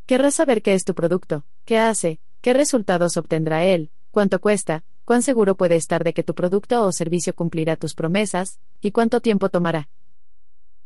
Querrás 0.07 0.33
saber 0.33 0.63
qué 0.63 0.73
es 0.73 0.87
tu 0.87 0.95
producto, 0.95 1.45
qué 1.67 1.79
hace, 1.79 2.21
qué 2.41 2.55
resultados 2.55 3.19
obtendrá 3.19 3.67
él, 3.67 3.91
cuánto 4.13 4.41
cuesta, 4.41 4.85
cuán 5.05 5.21
seguro 5.21 5.59
puede 5.59 5.77
estar 5.77 6.05
de 6.05 6.15
que 6.15 6.23
tu 6.23 6.35
producto 6.35 6.87
o 6.87 6.93
servicio 6.93 7.35
cumplirá 7.35 7.77
tus 7.77 7.95
promesas, 7.95 8.61
y 8.81 8.93
cuánto 8.93 9.21
tiempo 9.21 9.51
tomará. 9.51 9.91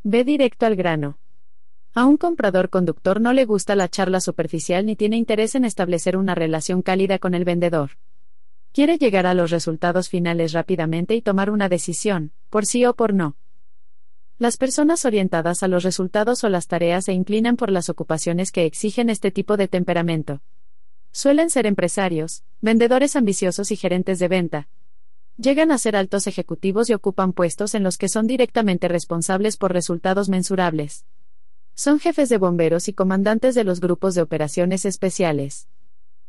Ve 0.03 0.25
directo 0.25 0.67
al 0.67 0.75
grano. 0.75 1.17
A 1.99 2.05
un 2.05 2.19
comprador 2.19 2.69
conductor 2.69 3.23
no 3.23 3.33
le 3.33 3.47
gusta 3.47 3.75
la 3.75 3.89
charla 3.89 4.21
superficial 4.21 4.85
ni 4.85 4.97
tiene 4.97 5.17
interés 5.17 5.55
en 5.55 5.65
establecer 5.65 6.19
una 6.19 6.35
relación 6.35 6.83
cálida 6.83 7.19
con 7.19 7.33
el 7.33 7.47
vendedor. 7.47 7.93
Quiere 8.75 8.99
llegar 8.99 9.25
a 9.25 9.33
los 9.33 9.51
resultados 9.51 10.11
finales 10.11 10.53
rápidamente 10.53 11.15
y 11.15 11.23
tomar 11.23 11.49
una 11.49 11.71
decisión, 11.71 12.33
por 12.51 12.67
sí 12.67 12.85
o 12.85 12.93
por 12.93 13.15
no. 13.15 13.35
Las 14.39 14.59
personas 14.59 15.07
orientadas 15.07 15.63
a 15.63 15.69
los 15.69 15.85
resultados 15.85 16.45
o 16.45 16.51
las 16.51 16.67
tareas 16.67 17.07
se 17.07 17.15
inclinan 17.15 17.57
por 17.57 17.71
las 17.71 17.89
ocupaciones 17.89 18.53
que 18.53 18.67
exigen 18.67 19.09
este 19.09 19.31
tipo 19.31 19.57
de 19.57 19.67
temperamento. 19.67 20.43
Suelen 21.13 21.49
ser 21.49 21.65
empresarios, 21.65 22.45
vendedores 22.61 23.17
ambiciosos 23.17 23.73
y 23.73 23.77
gerentes 23.77 24.19
de 24.19 24.29
venta. 24.29 24.69
Llegan 25.39 25.71
a 25.73 25.79
ser 25.79 25.97
altos 25.97 26.27
ejecutivos 26.27 26.91
y 26.91 26.93
ocupan 26.93 27.33
puestos 27.33 27.75
en 27.75 27.83
los 27.83 27.97
que 27.97 28.11
son 28.11 28.27
directamente 28.27 28.87
responsables 28.87 29.57
por 29.57 29.73
resultados 29.73 30.29
mensurables. 30.29 31.07
Son 31.79 32.01
jefes 32.01 32.31
de 32.31 32.39
bomberos 32.39 32.89
y 32.89 32.95
comandantes 32.95 33.55
de 33.55 33.63
los 33.63 33.81
grupos 33.81 34.15
de 34.15 34.23
operaciones 34.23 34.87
especiales. 34.87 35.69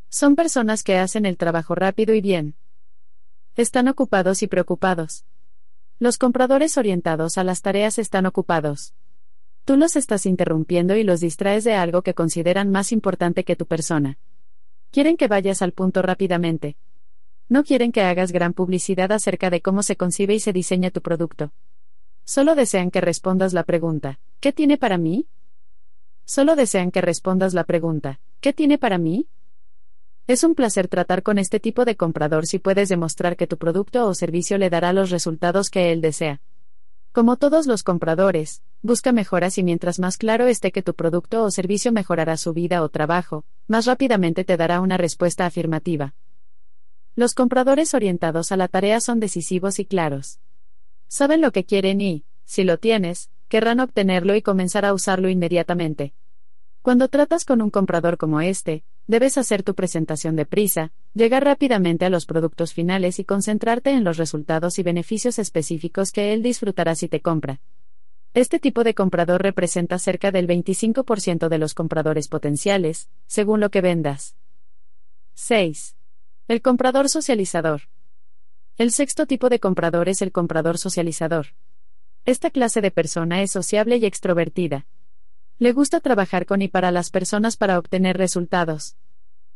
Son 0.09 0.35
personas 0.35 0.83
que 0.83 0.97
hacen 0.97 1.25
el 1.25 1.37
trabajo 1.37 1.73
rápido 1.73 2.13
y 2.13 2.19
bien. 2.19 2.55
Están 3.55 3.87
ocupados 3.87 4.43
y 4.43 4.47
preocupados. 4.47 5.23
Los 5.99 6.17
compradores 6.17 6.77
orientados 6.77 7.37
a 7.37 7.45
las 7.45 7.61
tareas 7.61 7.97
están 7.97 8.25
ocupados. 8.25 8.93
Tú 9.63 9.77
los 9.77 9.95
estás 9.95 10.25
interrumpiendo 10.25 10.97
y 10.97 11.03
los 11.03 11.21
distraes 11.21 11.63
de 11.63 11.75
algo 11.75 12.01
que 12.01 12.13
consideran 12.13 12.69
más 12.69 12.91
importante 12.91 13.45
que 13.45 13.55
tu 13.55 13.65
persona. 13.65 14.17
Quieren 14.91 15.15
que 15.15 15.29
vayas 15.29 15.61
al 15.61 15.71
punto 15.71 16.01
rápidamente. 16.01 16.75
No 17.47 17.63
quieren 17.63 17.93
que 17.93 18.01
hagas 18.01 18.33
gran 18.33 18.51
publicidad 18.51 19.13
acerca 19.13 19.49
de 19.49 19.61
cómo 19.61 19.81
se 19.81 19.95
concibe 19.95 20.35
y 20.35 20.41
se 20.41 20.51
diseña 20.51 20.91
tu 20.91 21.01
producto. 21.01 21.53
Solo 22.25 22.53
desean 22.53 22.91
que 22.91 22.99
respondas 22.99 23.53
la 23.53 23.63
pregunta, 23.63 24.19
¿qué 24.41 24.51
tiene 24.51 24.77
para 24.77 24.97
mí? 24.97 25.25
Solo 26.29 26.57
desean 26.57 26.91
que 26.91 26.99
respondas 26.99 27.53
la 27.53 27.63
pregunta, 27.63 28.19
¿qué 28.41 28.51
tiene 28.51 28.77
para 28.77 28.97
mí? 28.97 29.29
Es 30.27 30.43
un 30.43 30.55
placer 30.55 30.89
tratar 30.89 31.23
con 31.23 31.37
este 31.37 31.61
tipo 31.61 31.85
de 31.85 31.95
comprador 31.95 32.45
si 32.47 32.59
puedes 32.59 32.89
demostrar 32.89 33.37
que 33.37 33.47
tu 33.47 33.57
producto 33.57 34.05
o 34.05 34.13
servicio 34.13 34.57
le 34.57 34.69
dará 34.69 34.91
los 34.91 35.09
resultados 35.09 35.69
que 35.69 35.93
él 35.93 36.01
desea. 36.01 36.41
Como 37.13 37.37
todos 37.37 37.65
los 37.65 37.81
compradores, 37.81 38.61
busca 38.81 39.13
mejoras 39.13 39.57
y 39.57 39.63
mientras 39.63 39.99
más 39.99 40.17
claro 40.17 40.47
esté 40.47 40.73
que 40.73 40.83
tu 40.83 40.95
producto 40.95 41.45
o 41.45 41.49
servicio 41.49 41.93
mejorará 41.93 42.35
su 42.35 42.51
vida 42.51 42.83
o 42.83 42.89
trabajo, 42.89 43.45
más 43.69 43.85
rápidamente 43.85 44.43
te 44.43 44.57
dará 44.57 44.81
una 44.81 44.97
respuesta 44.97 45.45
afirmativa. 45.45 46.13
Los 47.15 47.35
compradores 47.35 47.93
orientados 47.93 48.51
a 48.51 48.57
la 48.57 48.67
tarea 48.67 48.99
son 48.99 49.21
decisivos 49.21 49.79
y 49.79 49.85
claros. 49.85 50.41
Saben 51.07 51.39
lo 51.39 51.53
que 51.53 51.63
quieren 51.63 52.01
y, 52.01 52.25
si 52.43 52.65
lo 52.65 52.79
tienes, 52.79 53.29
querrán 53.47 53.79
obtenerlo 53.79 54.35
y 54.35 54.41
comenzar 54.41 54.85
a 54.85 54.93
usarlo 54.93 55.29
inmediatamente. 55.29 56.13
Cuando 56.81 57.07
tratas 57.07 57.43
con 57.43 57.61
un 57.61 57.69
comprador 57.69 58.17
como 58.17 58.39
este, 58.39 58.83
debes 59.07 59.37
hacer 59.37 59.63
tu 59.63 59.75
presentación 59.75 60.35
deprisa, 60.35 60.91
llegar 61.13 61.43
rápidamente 61.43 62.05
a 62.05 62.09
los 62.09 62.25
productos 62.25 62.73
finales 62.73 63.19
y 63.19 63.25
concentrarte 63.25 63.91
en 63.91 64.03
los 64.03 64.17
resultados 64.17 64.79
y 64.79 64.83
beneficios 64.83 65.39
específicos 65.39 66.11
que 66.11 66.33
él 66.33 66.43
disfrutará 66.43 66.95
si 66.95 67.07
te 67.07 67.21
compra. 67.21 67.59
Este 68.33 68.59
tipo 68.59 68.83
de 68.83 68.93
comprador 68.93 69.41
representa 69.41 69.97
cerca 69.97 70.31
del 70.31 70.47
25% 70.47 71.49
de 71.49 71.57
los 71.57 71.73
compradores 71.73 72.27
potenciales, 72.27 73.09
según 73.25 73.59
lo 73.59 73.71
que 73.71 73.81
vendas. 73.81 74.35
6. 75.33 75.95
El 76.47 76.61
comprador 76.61 77.09
socializador. 77.09 77.81
El 78.77 78.91
sexto 78.91 79.25
tipo 79.25 79.49
de 79.49 79.59
comprador 79.59 80.07
es 80.07 80.21
el 80.21 80.31
comprador 80.31 80.77
socializador. 80.77 81.47
Esta 82.27 82.49
clase 82.49 82.81
de 82.81 82.91
persona 82.91 83.41
es 83.41 83.51
sociable 83.51 83.95
y 83.95 84.05
extrovertida, 84.05 84.85
le 85.59 85.71
gusta 85.71 86.01
trabajar 86.01 86.45
con 86.45 86.61
y 86.61 86.67
para 86.67 86.91
las 86.91 87.09
personas 87.09 87.55
para 87.55 87.79
obtener 87.79 88.17
resultados. 88.17 88.97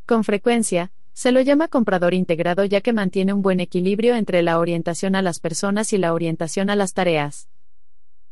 Con 0.06 0.24
frecuencia, 0.24 0.94
se 1.12 1.34
lo 1.34 1.42
llama 1.42 1.68
comprador 1.68 2.14
integrado 2.14 2.64
ya 2.64 2.80
que 2.80 2.94
mantiene 2.94 3.34
un 3.34 3.42
buen 3.42 3.60
equilibrio 3.60 4.16
entre 4.16 4.42
la 4.42 4.58
orientación 4.58 5.16
a 5.18 5.22
las 5.22 5.42
personas 5.42 5.92
y 5.92 5.98
la 5.98 6.14
orientación 6.14 6.70
a 6.70 6.78
las 6.78 6.94
tareas. 6.94 7.50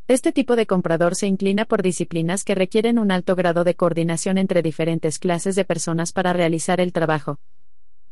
Este 0.07 0.31
tipo 0.31 0.55
de 0.55 0.65
comprador 0.65 1.15
se 1.15 1.27
inclina 1.27 1.65
por 1.65 1.83
disciplinas 1.83 2.45
que 2.45 2.55
requieren 2.55 2.97
un 2.97 3.11
alto 3.11 3.35
grado 3.35 3.65
de 3.65 3.75
coordinación 3.75 4.37
entre 4.37 4.61
diferentes 4.61 5.19
clases 5.19 5.55
de 5.55 5.65
personas 5.65 6.13
para 6.13 6.31
realizar 6.31 6.79
el 6.79 6.93
trabajo. 6.93 7.41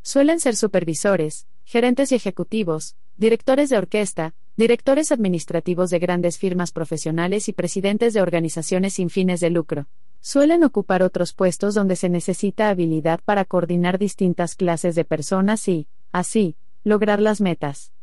Suelen 0.01 0.41
ser 0.41 0.57
supervisores, 0.57 1.47
gerentes 1.63 2.11
y 2.11 2.15
ejecutivos, 2.15 2.97
directores 3.15 3.69
de 3.69 3.77
orquesta, 3.77 4.35
directores 4.57 5.11
administrativos 5.11 5.91
de 5.91 5.99
grandes 5.99 6.39
firmas 6.39 6.71
profesionales 6.71 7.47
y 7.47 7.53
presidentes 7.53 8.15
de 8.15 8.21
organizaciones 8.21 8.95
sin 8.95 9.11
fines 9.11 9.39
de 9.39 9.51
lucro. 9.51 9.87
Suelen 10.19 10.63
ocupar 10.63 11.03
otros 11.03 11.33
puestos 11.33 11.75
donde 11.75 11.95
se 11.95 12.09
necesita 12.09 12.69
habilidad 12.69 13.19
para 13.23 13.45
coordinar 13.45 13.99
distintas 13.99 14.55
clases 14.55 14.95
de 14.95 15.05
personas 15.05 15.67
y, 15.67 15.87
así, 16.11 16.55
lograr 16.83 17.21
las 17.21 17.39
metas. 17.39 17.93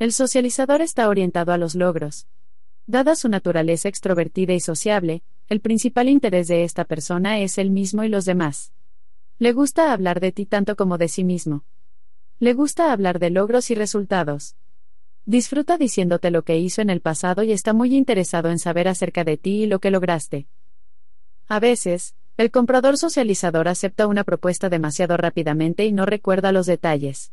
El 0.00 0.12
socializador 0.12 0.82
está 0.82 1.08
orientado 1.08 1.52
a 1.52 1.58
los 1.58 1.76
logros. 1.76 2.26
Dada 2.88 3.14
su 3.14 3.28
naturaleza 3.28 3.88
extrovertida 3.88 4.54
y 4.54 4.60
sociable, 4.60 5.22
el 5.48 5.60
principal 5.60 6.08
interés 6.08 6.48
de 6.48 6.64
esta 6.64 6.84
persona 6.84 7.38
es 7.38 7.56
él 7.56 7.70
mismo 7.70 8.02
y 8.02 8.08
los 8.08 8.24
demás. 8.24 8.72
Le 9.38 9.52
gusta 9.52 9.92
hablar 9.92 10.18
de 10.18 10.32
ti 10.32 10.44
tanto 10.44 10.74
como 10.74 10.98
de 10.98 11.06
sí 11.06 11.22
mismo. 11.22 11.62
Le 12.40 12.52
gusta 12.52 12.92
hablar 12.92 13.20
de 13.20 13.30
logros 13.30 13.70
y 13.70 13.76
resultados. 13.76 14.56
Disfruta 15.24 15.78
diciéndote 15.78 16.32
lo 16.32 16.42
que 16.42 16.58
hizo 16.58 16.82
en 16.82 16.90
el 16.90 17.00
pasado 17.00 17.44
y 17.44 17.52
está 17.52 17.72
muy 17.72 17.94
interesado 17.94 18.50
en 18.50 18.58
saber 18.58 18.88
acerca 18.88 19.22
de 19.22 19.36
ti 19.36 19.62
y 19.62 19.66
lo 19.66 19.78
que 19.78 19.92
lograste. 19.92 20.48
A 21.46 21.60
veces, 21.60 22.16
el 22.36 22.50
comprador 22.50 22.96
socializador 22.96 23.68
acepta 23.68 24.08
una 24.08 24.24
propuesta 24.24 24.68
demasiado 24.68 25.16
rápidamente 25.16 25.84
y 25.84 25.92
no 25.92 26.06
recuerda 26.06 26.50
los 26.50 26.66
detalles. 26.66 27.30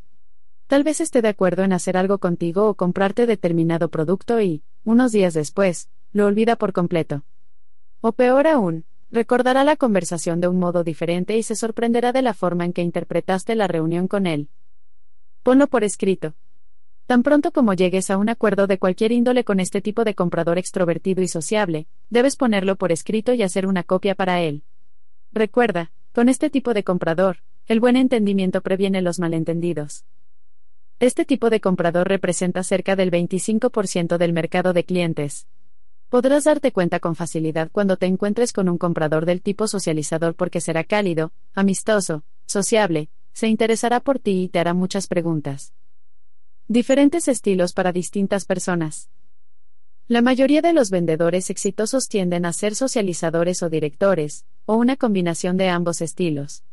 Tal 0.67 0.83
vez 0.83 1.01
esté 1.01 1.23
de 1.23 1.29
acuerdo 1.29 1.63
en 1.63 1.73
hacer 1.73 1.97
algo 1.97 2.19
contigo 2.19 2.69
o 2.69 2.75
comprarte 2.75 3.25
determinado 3.25 3.89
producto 3.89 4.39
y, 4.39 4.61
unos 4.83 5.11
días 5.11 5.33
después, 5.33 5.89
lo 6.13 6.27
olvida 6.27 6.57
por 6.57 6.73
completo. 6.73 7.23
O 8.01 8.11
peor 8.11 8.45
aún, 8.45 8.85
recordará 9.09 9.63
la 9.63 9.77
conversación 9.77 10.41
de 10.41 10.47
un 10.47 10.59
modo 10.59 10.83
diferente 10.83 11.37
y 11.37 11.41
se 11.41 11.55
sorprenderá 11.55 12.11
de 12.13 12.21
la 12.21 12.35
forma 12.35 12.65
en 12.65 12.73
que 12.73 12.83
interpretaste 12.83 13.55
la 13.55 13.67
reunión 13.67 14.07
con 14.07 14.27
él. 14.27 14.49
Ponlo 15.41 15.65
por 15.65 15.83
escrito. 15.83 16.35
Tan 17.09 17.23
pronto 17.23 17.51
como 17.51 17.73
llegues 17.73 18.11
a 18.11 18.17
un 18.17 18.29
acuerdo 18.29 18.67
de 18.67 18.77
cualquier 18.77 19.11
índole 19.11 19.43
con 19.43 19.59
este 19.59 19.81
tipo 19.81 20.03
de 20.03 20.13
comprador 20.13 20.59
extrovertido 20.59 21.23
y 21.23 21.27
sociable, 21.27 21.87
debes 22.11 22.35
ponerlo 22.35 22.75
por 22.75 22.91
escrito 22.91 23.33
y 23.33 23.41
hacer 23.41 23.65
una 23.65 23.81
copia 23.81 24.13
para 24.13 24.41
él. 24.43 24.61
Recuerda, 25.31 25.91
con 26.13 26.29
este 26.29 26.51
tipo 26.51 26.75
de 26.75 26.83
comprador, 26.83 27.37
el 27.65 27.79
buen 27.79 27.95
entendimiento 27.95 28.61
previene 28.61 29.01
los 29.01 29.17
malentendidos. 29.17 30.05
Este 30.99 31.25
tipo 31.25 31.49
de 31.49 31.59
comprador 31.59 32.07
representa 32.07 32.61
cerca 32.61 32.95
del 32.95 33.09
25% 33.09 34.19
del 34.19 34.31
mercado 34.31 34.73
de 34.73 34.83
clientes. 34.83 35.47
Podrás 36.09 36.43
darte 36.43 36.71
cuenta 36.71 36.99
con 36.99 37.15
facilidad 37.15 37.71
cuando 37.71 37.97
te 37.97 38.05
encuentres 38.05 38.53
con 38.53 38.69
un 38.69 38.77
comprador 38.77 39.25
del 39.25 39.41
tipo 39.41 39.67
socializador 39.67 40.35
porque 40.35 40.61
será 40.61 40.83
cálido, 40.83 41.31
amistoso, 41.55 42.23
sociable, 42.45 43.09
se 43.33 43.47
interesará 43.47 43.99
por 43.99 44.19
ti 44.19 44.43
y 44.43 44.47
te 44.49 44.59
hará 44.59 44.75
muchas 44.75 45.07
preguntas. 45.07 45.73
Diferentes 46.71 47.27
estilos 47.27 47.73
para 47.73 47.91
distintas 47.91 48.45
personas. 48.45 49.09
La 50.07 50.21
mayoría 50.21 50.61
de 50.61 50.71
los 50.71 50.91
vendedores 50.91 51.49
exitosos 51.49 52.07
tienden 52.07 52.45
a 52.45 52.53
ser 52.53 52.75
socializadores 52.75 53.63
o 53.63 53.71
directores, 53.71 54.45
o 54.67 54.75
una 54.75 54.95
combinación 54.95 55.57
de 55.57 55.69
ambos 55.69 55.99
estilos. 55.99 56.63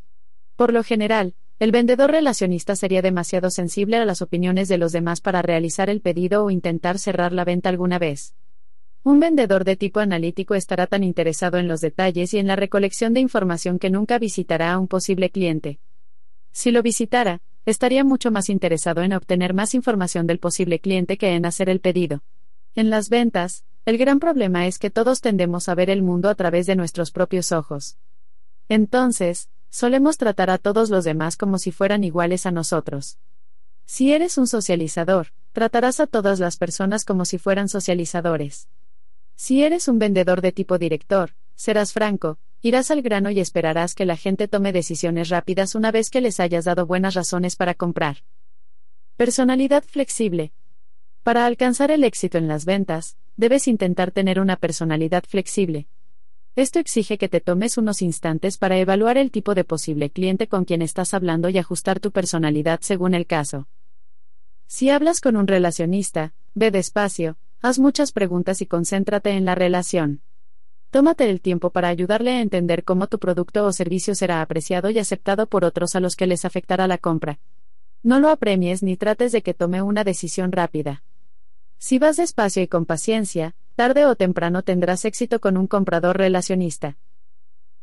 Por 0.54 0.74
lo 0.74 0.84
general, 0.84 1.34
el 1.58 1.72
vendedor 1.72 2.10
relacionista 2.10 2.76
sería 2.76 3.00
demasiado 3.00 3.48
sensible 3.48 3.96
a 3.96 4.04
las 4.04 4.20
opiniones 4.20 4.68
de 4.68 4.76
los 4.76 4.92
demás 4.92 5.22
para 5.22 5.40
realizar 5.40 5.88
el 5.88 6.02
pedido 6.02 6.44
o 6.44 6.50
intentar 6.50 6.98
cerrar 6.98 7.32
la 7.32 7.46
venta 7.46 7.70
alguna 7.70 7.98
vez. 7.98 8.34
Un 9.02 9.18
vendedor 9.18 9.64
de 9.64 9.76
tipo 9.76 10.00
analítico 10.00 10.54
estará 10.54 10.86
tan 10.86 11.04
interesado 11.04 11.56
en 11.56 11.68
los 11.68 11.80
detalles 11.80 12.34
y 12.34 12.38
en 12.38 12.48
la 12.48 12.56
recolección 12.56 13.14
de 13.14 13.20
información 13.20 13.78
que 13.78 13.88
nunca 13.88 14.18
visitará 14.18 14.74
a 14.74 14.78
un 14.78 14.88
posible 14.88 15.30
cliente. 15.30 15.80
Si 16.52 16.70
lo 16.70 16.82
visitara, 16.82 17.40
estaría 17.66 18.04
mucho 18.04 18.31
más 18.31 18.49
interesado 18.49 19.02
en 19.02 19.12
obtener 19.12 19.52
más 19.52 19.74
información 19.74 20.26
del 20.26 20.38
posible 20.38 20.78
cliente 20.78 21.18
que 21.18 21.34
en 21.34 21.44
hacer 21.44 21.68
el 21.68 21.81
pedido. 21.81 22.22
En 22.74 22.90
las 22.90 23.08
ventas, 23.10 23.65
el 23.84 23.99
gran 23.99 24.20
problema 24.20 24.66
es 24.66 24.78
que 24.78 24.90
todos 24.90 25.20
tendemos 25.20 25.68
a 25.68 25.74
ver 25.74 25.90
el 25.90 26.02
mundo 26.02 26.28
a 26.28 26.34
través 26.34 26.66
de 26.66 26.76
nuestros 26.76 27.10
propios 27.10 27.52
ojos. 27.52 27.99
Entonces, 28.68 29.49
solemos 29.68 30.16
tratar 30.16 30.50
a 30.50 30.58
todos 30.58 30.90
los 30.90 31.04
demás 31.04 31.36
como 31.36 31.58
si 31.58 31.72
fueran 31.72 32.04
iguales 32.04 32.47
a 32.47 32.52
nosotros. 32.52 33.18
Si 33.84 34.12
eres 34.12 34.38
un 34.38 34.47
socializador, 34.47 35.32
tratarás 35.52 36.00
a 36.00 36.06
todas 36.06 36.40
las 36.40 36.56
personas 36.56 37.04
como 37.04 37.24
si 37.24 37.38
fueran 37.38 37.68
socializadores. 37.68 38.68
Si 39.36 39.62
eres 39.62 39.86
un 39.88 39.99
vendedor 39.99 40.40
de 40.40 40.52
tipo 40.52 40.78
director, 40.78 41.36
serás 41.54 41.92
franco, 41.92 42.38
Irás 42.66 42.90
al 42.90 43.00
grano 43.00 43.31
y 43.31 43.38
esperarás 43.38 43.94
que 43.94 44.04
la 44.04 44.16
gente 44.16 44.49
tome 44.49 44.72
decisiones 44.72 45.28
rápidas 45.28 45.76
una 45.76 45.92
vez 45.92 46.10
que 46.10 46.20
les 46.20 46.40
hayas 46.40 46.65
dado 46.65 46.84
buenas 46.84 47.15
razones 47.15 47.54
para 47.54 47.74
comprar. 47.74 48.24
Personalidad 49.16 49.84
flexible. 49.84 50.50
Para 51.22 51.47
alcanzar 51.47 51.92
el 51.92 52.02
éxito 52.02 52.38
en 52.38 52.49
las 52.49 52.65
ventas, 52.65 53.18
debes 53.36 53.68
intentar 53.68 54.10
tener 54.10 54.40
una 54.40 54.56
personalidad 54.56 55.22
flexible. 55.28 55.86
Esto 56.56 56.81
exige 56.81 57.18
que 57.18 57.28
te 57.28 57.40
tomes 57.40 57.78
unos 57.78 58.02
instantes 58.02 58.58
para 58.58 58.76
evaluar 58.78 59.16
el 59.16 59.31
tipo 59.31 59.54
de 59.54 59.62
posible 59.62 60.10
cliente 60.10 60.49
con 60.49 60.65
quien 60.65 60.82
estás 60.82 61.15
hablando 61.15 61.49
y 61.49 61.58
ajustar 61.58 62.00
tu 62.00 62.10
personalidad 62.10 62.81
según 62.82 63.15
el 63.15 63.28
caso. 63.28 63.68
Si 64.66 64.90
hablas 64.90 65.20
con 65.20 65.36
un 65.36 65.47
relacionista, 65.47 66.34
ve 66.54 66.72
despacio, 66.72 67.38
haz 67.62 67.78
muchas 67.78 68.10
preguntas 68.10 68.60
y 68.60 68.66
concéntrate 68.66 69.31
en 69.31 69.44
la 69.44 69.54
relación. 69.54 70.22
Tómate 70.96 71.28
el 71.28 71.42
tiempo 71.42 71.68
para 71.68 71.88
ayudarle 71.88 72.30
a 72.30 72.40
entender 72.40 72.82
cómo 72.82 73.06
tu 73.06 73.18
producto 73.18 73.66
o 73.66 73.72
servicio 73.74 74.14
será 74.14 74.40
apreciado 74.40 74.88
y 74.88 74.98
aceptado 74.98 75.46
por 75.46 75.62
otros 75.62 75.94
a 75.94 76.00
los 76.00 76.16
que 76.16 76.26
les 76.26 76.46
afectará 76.46 76.86
la 76.86 76.96
compra. 76.96 77.38
No 78.02 78.18
lo 78.18 78.30
apremies 78.30 78.82
ni 78.82 78.96
trates 78.96 79.30
de 79.30 79.42
que 79.42 79.52
tome 79.52 79.82
una 79.82 80.04
decisión 80.04 80.52
rápida. 80.52 81.02
Si 81.76 81.98
vas 81.98 82.16
despacio 82.16 82.62
y 82.62 82.66
con 82.66 82.86
paciencia, 82.86 83.54
tarde 83.74 84.06
o 84.06 84.16
temprano 84.16 84.62
tendrás 84.62 85.04
éxito 85.04 85.38
con 85.38 85.58
un 85.58 85.66
comprador 85.66 86.16
relacionista. 86.16 86.96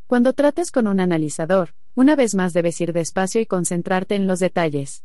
Cuando 0.08 0.34
trates 0.34 0.72
con 0.72 0.88
un 0.88 1.00
analizador, 1.00 1.76
una 1.94 2.16
vez 2.16 2.34
más 2.34 2.52
debes 2.52 2.82
ir 2.82 2.94
despacio 2.94 3.40
y 3.40 3.46
concentrarte 3.46 4.16
en 4.16 4.26
los 4.26 4.40
detalles. 4.40 5.04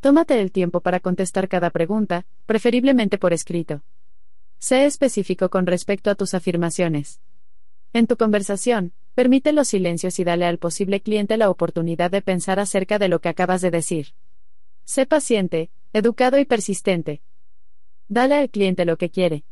Tómate 0.00 0.40
el 0.40 0.50
tiempo 0.50 0.80
para 0.80 0.98
contestar 0.98 1.50
cada 1.50 1.68
pregunta, 1.68 2.24
preferiblemente 2.46 3.18
por 3.18 3.34
escrito. 3.34 3.82
Sé 4.58 4.86
específico 4.86 5.50
con 5.50 5.66
respecto 5.66 6.08
a 6.08 6.14
tus 6.14 6.32
afirmaciones. 6.32 7.20
En 7.94 8.08
tu 8.08 8.16
conversación, 8.16 8.92
permite 9.14 9.52
los 9.52 9.68
silencios 9.68 10.18
y 10.18 10.24
dale 10.24 10.46
al 10.46 10.58
posible 10.58 11.00
cliente 11.00 11.36
la 11.36 11.48
oportunidad 11.48 12.10
de 12.10 12.22
pensar 12.22 12.58
acerca 12.58 12.98
de 12.98 13.06
lo 13.06 13.20
que 13.20 13.28
acabas 13.28 13.60
de 13.60 13.70
decir. 13.70 14.08
Sé 14.84 15.06
paciente, 15.06 15.70
educado 15.92 16.40
y 16.40 16.44
persistente. 16.44 17.22
Dale 18.08 18.34
al 18.34 18.50
cliente 18.50 18.84
lo 18.84 18.96
que 18.96 19.10
quiere. 19.10 19.44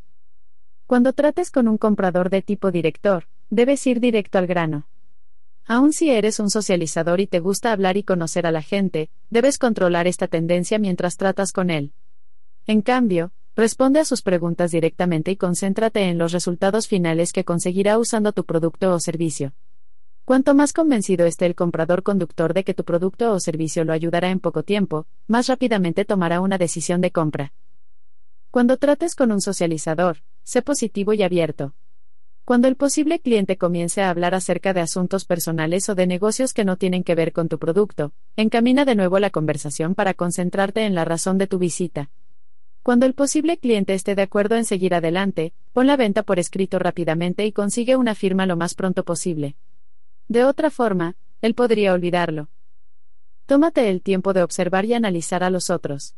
Cuando 0.88 1.12
trates 1.12 1.52
con 1.52 1.68
un 1.68 1.78
comprador 1.78 2.30
de 2.30 2.42
tipo 2.42 2.72
director, 2.72 3.28
debes 3.48 3.86
ir 3.86 4.00
directo 4.00 4.38
al 4.38 4.48
grano. 4.48 4.88
Aun 5.64 5.92
si 5.92 6.10
eres 6.10 6.40
un 6.40 6.50
socializador 6.50 7.20
y 7.20 7.28
te 7.28 7.38
gusta 7.38 7.70
hablar 7.70 7.96
y 7.96 8.02
conocer 8.02 8.44
a 8.44 8.50
la 8.50 8.62
gente, 8.62 9.08
debes 9.30 9.56
controlar 9.56 10.08
esta 10.08 10.26
tendencia 10.26 10.80
mientras 10.80 11.16
tratas 11.16 11.52
con 11.52 11.70
él. 11.70 11.92
En 12.66 12.82
cambio, 12.82 13.30
responde 13.54 14.00
a 14.00 14.04
sus 14.04 14.22
preguntas 14.22 14.70
directamente 14.70 15.30
y 15.30 15.36
concéntrate 15.36 16.08
en 16.08 16.18
los 16.18 16.32
resultados 16.32 16.88
finales 16.88 17.32
que 17.32 17.44
conseguirá 17.44 17.98
usando 17.98 18.32
tu 18.32 18.44
producto 18.44 18.92
o 18.94 19.00
servicio. 19.00 19.52
Cuanto 20.24 20.54
más 20.54 20.72
convencido 20.72 21.26
esté 21.26 21.46
el 21.46 21.54
comprador 21.54 22.02
conductor 22.02 22.54
de 22.54 22.64
que 22.64 22.74
tu 22.74 22.84
producto 22.84 23.32
o 23.32 23.40
servicio 23.40 23.84
lo 23.84 23.92
ayudará 23.92 24.30
en 24.30 24.40
poco 24.40 24.62
tiempo, 24.62 25.06
más 25.26 25.48
rápidamente 25.48 26.04
tomará 26.04 26.40
una 26.40 26.58
decisión 26.58 27.00
de 27.00 27.10
compra. 27.10 27.52
Cuando 28.50 28.76
trates 28.76 29.14
con 29.14 29.32
un 29.32 29.40
socializador, 29.40 30.18
sé 30.44 30.62
positivo 30.62 31.12
y 31.12 31.22
abierto. 31.22 31.74
Cuando 32.44 32.68
el 32.68 32.76
posible 32.76 33.20
cliente 33.20 33.56
comience 33.56 34.02
a 34.02 34.10
hablar 34.10 34.34
acerca 34.34 34.72
de 34.72 34.80
asuntos 34.80 35.24
personales 35.24 35.88
o 35.88 35.94
de 35.94 36.06
negocios 36.06 36.52
que 36.52 36.64
no 36.64 36.76
tienen 36.76 37.04
que 37.04 37.14
ver 37.14 37.32
con 37.32 37.48
tu 37.48 37.58
producto, 37.58 38.12
encamina 38.36 38.84
de 38.84 38.94
nuevo 38.94 39.18
la 39.18 39.30
conversación 39.30 39.94
para 39.94 40.14
concentrarte 40.14 40.84
en 40.84 40.94
la 40.94 41.04
razón 41.04 41.38
de 41.38 41.46
tu 41.46 41.58
visita. 41.58 42.10
Cuando 42.82 43.06
el 43.06 43.14
posible 43.14 43.58
cliente 43.58 43.94
esté 43.94 44.16
de 44.16 44.22
acuerdo 44.22 44.56
en 44.56 44.64
seguir 44.64 44.94
adelante, 44.94 45.52
pon 45.72 45.86
la 45.86 45.96
venta 45.96 46.24
por 46.24 46.40
escrito 46.40 46.80
rápidamente 46.80 47.46
y 47.46 47.52
consigue 47.52 47.94
una 47.94 48.16
firma 48.16 48.44
lo 48.44 48.56
más 48.56 48.74
pronto 48.74 49.04
posible. 49.04 49.54
De 50.26 50.44
otra 50.44 50.68
forma, 50.68 51.14
él 51.42 51.54
podría 51.54 51.92
olvidarlo. 51.92 52.48
Tómate 53.46 53.88
el 53.88 54.02
tiempo 54.02 54.32
de 54.32 54.42
observar 54.42 54.84
y 54.84 54.94
analizar 54.94 55.44
a 55.44 55.50
los 55.50 55.70
otros. 55.70 56.16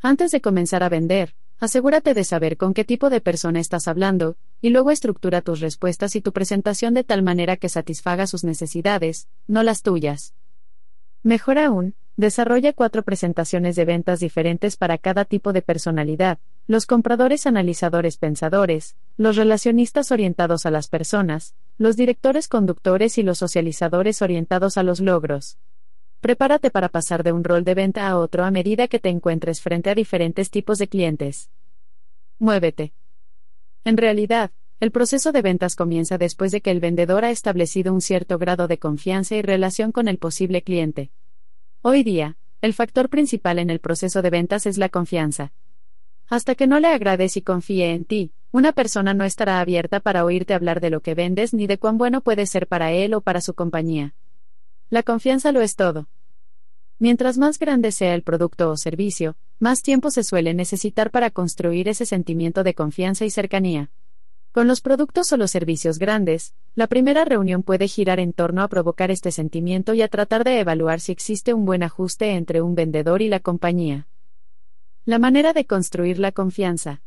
Antes 0.00 0.32
de 0.32 0.40
comenzar 0.40 0.82
a 0.82 0.88
vender, 0.88 1.36
asegúrate 1.60 2.14
de 2.14 2.24
saber 2.24 2.56
con 2.56 2.74
qué 2.74 2.84
tipo 2.84 3.08
de 3.08 3.20
persona 3.20 3.60
estás 3.60 3.86
hablando, 3.86 4.36
y 4.60 4.70
luego 4.70 4.90
estructura 4.90 5.40
tus 5.40 5.60
respuestas 5.60 6.16
y 6.16 6.20
tu 6.20 6.32
presentación 6.32 6.94
de 6.94 7.04
tal 7.04 7.22
manera 7.22 7.56
que 7.56 7.68
satisfaga 7.68 8.26
sus 8.26 8.42
necesidades, 8.42 9.28
no 9.46 9.62
las 9.62 9.82
tuyas. 9.82 10.34
Mejor 11.22 11.58
aún, 11.58 11.94
desarrolla 12.16 12.72
cuatro 12.72 13.02
presentaciones 13.02 13.76
de 13.76 13.84
ventas 13.84 14.20
diferentes 14.20 14.76
para 14.76 14.98
cada 14.98 15.24
tipo 15.24 15.52
de 15.52 15.62
personalidad, 15.62 16.38
los 16.66 16.86
compradores 16.86 17.46
analizadores 17.46 18.16
pensadores, 18.16 18.96
los 19.16 19.36
relacionistas 19.36 20.12
orientados 20.12 20.66
a 20.66 20.70
las 20.70 20.88
personas, 20.88 21.54
los 21.78 21.96
directores 21.96 22.46
conductores 22.46 23.18
y 23.18 23.22
los 23.22 23.38
socializadores 23.38 24.22
orientados 24.22 24.76
a 24.76 24.82
los 24.82 25.00
logros. 25.00 25.58
Prepárate 26.20 26.70
para 26.70 26.90
pasar 26.90 27.22
de 27.22 27.32
un 27.32 27.44
rol 27.44 27.64
de 27.64 27.74
venta 27.74 28.06
a 28.06 28.18
otro 28.18 28.44
a 28.44 28.50
medida 28.50 28.88
que 28.88 28.98
te 28.98 29.08
encuentres 29.08 29.62
frente 29.62 29.88
a 29.88 29.94
diferentes 29.94 30.50
tipos 30.50 30.78
de 30.78 30.88
clientes. 30.88 31.50
Muévete. 32.38 32.92
En 33.84 33.96
realidad, 33.96 34.50
el 34.80 34.92
proceso 34.92 35.32
de 35.32 35.42
ventas 35.42 35.76
comienza 35.76 36.18
después 36.18 36.52
de 36.52 36.60
que 36.60 36.70
el 36.70 36.80
vendedor 36.80 37.24
ha 37.24 37.30
establecido 37.30 37.92
un 37.92 38.00
cierto 38.00 38.38
grado 38.38 38.68
de 38.68 38.78
confianza 38.78 39.36
y 39.36 39.42
relación 39.42 39.92
con 39.92 40.08
el 40.08 40.18
posible 40.18 40.62
cliente. 40.62 41.10
Hoy 41.82 42.02
día, 42.02 42.36
el 42.60 42.74
factor 42.74 43.08
principal 43.08 43.58
en 43.58 43.70
el 43.70 43.80
proceso 43.80 44.20
de 44.20 44.28
ventas 44.28 44.66
es 44.66 44.76
la 44.76 44.90
confianza. 44.90 45.54
Hasta 46.28 46.54
que 46.54 46.66
no 46.66 46.78
le 46.78 46.88
agrades 46.88 47.38
y 47.38 47.40
confíe 47.40 47.94
en 47.94 48.04
ti, 48.04 48.32
una 48.52 48.72
persona 48.72 49.14
no 49.14 49.24
estará 49.24 49.60
abierta 49.60 50.00
para 50.00 50.26
oírte 50.26 50.52
hablar 50.52 50.82
de 50.82 50.90
lo 50.90 51.00
que 51.00 51.14
vendes 51.14 51.54
ni 51.54 51.66
de 51.66 51.78
cuán 51.78 51.96
bueno 51.96 52.20
puede 52.20 52.44
ser 52.44 52.66
para 52.66 52.92
él 52.92 53.14
o 53.14 53.22
para 53.22 53.40
su 53.40 53.54
compañía. 53.54 54.14
La 54.90 55.02
confianza 55.02 55.52
lo 55.52 55.62
es 55.62 55.74
todo. 55.74 56.06
Mientras 56.98 57.38
más 57.38 57.58
grande 57.58 57.92
sea 57.92 58.14
el 58.14 58.24
producto 58.24 58.70
o 58.70 58.76
servicio, 58.76 59.36
más 59.58 59.80
tiempo 59.80 60.10
se 60.10 60.22
suele 60.22 60.52
necesitar 60.52 61.10
para 61.10 61.30
construir 61.30 61.88
ese 61.88 62.04
sentimiento 62.04 62.62
de 62.62 62.74
confianza 62.74 63.24
y 63.24 63.30
cercanía. 63.30 63.90
Con 64.52 64.66
los 64.66 64.80
productos 64.80 65.32
o 65.32 65.36
los 65.36 65.52
servicios 65.52 66.00
grandes, 66.00 66.54
la 66.74 66.88
primera 66.88 67.24
reunión 67.24 67.62
puede 67.62 67.86
girar 67.86 68.18
en 68.18 68.32
torno 68.32 68.62
a 68.62 68.68
provocar 68.68 69.12
este 69.12 69.30
sentimiento 69.30 69.94
y 69.94 70.02
a 70.02 70.08
tratar 70.08 70.42
de 70.42 70.58
evaluar 70.58 70.98
si 70.98 71.12
existe 71.12 71.54
un 71.54 71.64
buen 71.64 71.84
ajuste 71.84 72.32
entre 72.32 72.60
un 72.60 72.74
vendedor 72.74 73.22
y 73.22 73.28
la 73.28 73.38
compañía. 73.38 74.08
La 75.04 75.20
manera 75.20 75.52
de 75.52 75.66
construir 75.66 76.18
la 76.18 76.32
confianza. 76.32 77.00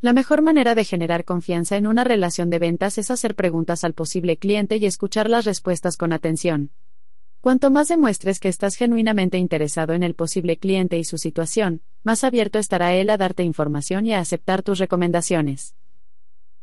La 0.00 0.12
mejor 0.12 0.42
manera 0.42 0.74
de 0.74 0.82
generar 0.82 1.24
confianza 1.24 1.76
en 1.76 1.86
una 1.86 2.02
relación 2.02 2.50
de 2.50 2.58
ventas 2.58 2.98
es 2.98 3.12
hacer 3.12 3.36
preguntas 3.36 3.84
al 3.84 3.92
posible 3.92 4.36
cliente 4.36 4.76
y 4.76 4.86
escuchar 4.86 5.30
las 5.30 5.44
respuestas 5.44 5.96
con 5.96 6.12
atención. 6.12 6.72
Cuanto 7.40 7.70
más 7.70 7.86
demuestres 7.86 8.40
que 8.40 8.48
estás 8.48 8.74
genuinamente 8.74 9.38
interesado 9.38 9.92
en 9.92 10.02
el 10.02 10.14
posible 10.14 10.56
cliente 10.56 10.98
y 10.98 11.04
su 11.04 11.16
situación, 11.16 11.80
más 12.02 12.24
abierto 12.24 12.58
estará 12.58 12.92
él 12.94 13.08
a 13.08 13.16
darte 13.16 13.44
información 13.44 14.04
y 14.04 14.14
a 14.14 14.18
aceptar 14.18 14.62
tus 14.62 14.80
recomendaciones. 14.80 15.76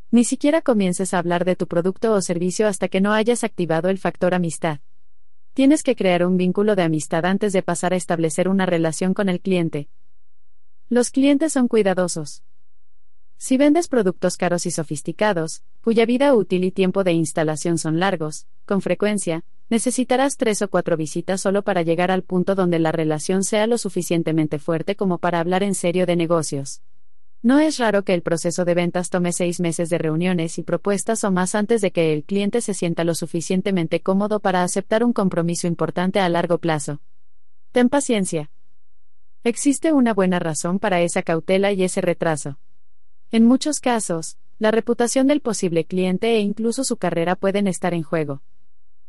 Ni 0.10 0.24
siquiera 0.24 0.62
comiences 0.62 1.14
a 1.14 1.20
hablar 1.20 1.44
de 1.44 1.58
tu 1.58 1.68
producto 1.68 2.14
o 2.14 2.22
servicio 2.22 2.68
hasta 2.68 2.88
que 2.88 3.02
no 3.02 3.12
hayas 3.12 3.44
activado 3.44 3.90
el 3.90 3.98
factor 3.98 4.34
amistad. 4.34 4.80
Tienes 5.54 5.84
que 5.84 5.98
crear 5.98 6.26
un 6.26 6.38
vínculo 6.38 6.76
de 6.76 6.84
amistad 6.84 7.26
antes 7.26 7.52
de 7.52 7.62
pasar 7.62 7.92
a 7.92 7.98
establecer 7.98 8.48
una 8.48 8.66
relación 8.66 9.14
con 9.14 9.28
el 9.28 9.42
cliente. 9.42 9.90
Los 10.88 11.12
clientes 11.12 11.52
son 11.52 11.68
cuidadosos. 11.68 12.44
Si 13.36 13.58
vendes 13.58 13.90
productos 13.90 14.38
caros 14.38 14.66
y 14.66 14.72
sofisticados, 14.72 15.62
cuya 15.82 16.06
vida 16.06 16.34
útil 16.34 16.64
y 16.64 16.72
tiempo 16.72 17.04
de 17.04 17.12
instalación 17.12 17.78
son 17.78 18.00
largos, 18.00 18.48
con 18.66 18.82
frecuencia, 18.82 19.44
necesitarás 19.70 20.38
tres 20.38 20.62
o 20.62 20.70
cuatro 20.70 20.96
visitas 20.96 21.42
solo 21.42 21.64
para 21.64 21.82
llegar 21.82 22.12
al 22.12 22.24
punto 22.24 22.56
donde 22.56 22.80
la 22.80 22.94
relación 22.94 23.44
sea 23.44 23.68
lo 23.68 23.78
suficientemente 23.78 24.58
fuerte 24.58 24.96
como 24.96 25.18
para 25.18 25.42
hablar 25.42 25.64
en 25.64 25.76
serio 25.76 26.06
de 26.06 26.16
negocios. 26.16 26.82
No 27.44 27.60
es 27.60 27.78
raro 27.78 28.04
que 28.04 28.14
el 28.14 28.24
proceso 28.24 28.66
de 28.66 28.74
ventas 28.74 29.10
tome 29.10 29.32
seis 29.32 29.60
meses 29.60 29.90
de 29.90 29.98
reuniones 29.98 30.58
y 30.58 30.64
propuestas 30.64 31.24
o 31.24 31.32
más 31.32 31.54
antes 31.56 31.82
de 31.82 31.92
que 31.92 32.14
el 32.14 32.24
cliente 32.24 32.62
se 32.62 32.74
sienta 32.74 33.04
lo 33.04 33.14
suficientemente 33.14 34.02
cómodo 34.02 34.40
para 34.40 34.64
aceptar 34.64 35.04
un 35.04 35.14
compromiso 35.14 35.68
importante 35.68 36.20
a 36.20 36.30
largo 36.30 36.58
plazo. 36.58 37.00
Ten 37.72 37.90
paciencia. 37.90 38.50
Existe 39.44 39.94
una 39.94 40.14
buena 40.14 40.40
razón 40.40 40.80
para 40.80 41.02
esa 41.02 41.22
cautela 41.22 41.72
y 41.72 41.84
ese 41.84 42.02
retraso. 42.02 42.58
En 43.32 43.46
muchos 43.46 43.80
casos, 43.80 44.38
la 44.58 44.72
reputación 44.72 45.28
del 45.28 45.42
posible 45.42 45.86
cliente 45.86 46.36
e 46.36 46.40
incluso 46.40 46.84
su 46.84 46.98
carrera 46.98 47.36
pueden 47.36 47.68
estar 47.68 47.94
en 47.94 48.02
juego. 48.02 48.42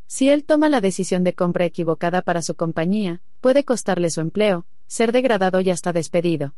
Si 0.06 0.28
él 0.28 0.44
toma 0.44 0.68
la 0.68 0.80
decisión 0.80 1.24
de 1.24 1.34
compra 1.34 1.64
equivocada 1.64 2.22
para 2.22 2.42
su 2.42 2.54
compañía, 2.54 3.22
puede 3.40 3.64
costarle 3.64 4.10
su 4.10 4.20
empleo, 4.20 4.66
ser 4.86 5.12
degradado 5.12 5.60
y 5.60 5.70
hasta 5.70 5.92
despedido. 5.92 6.54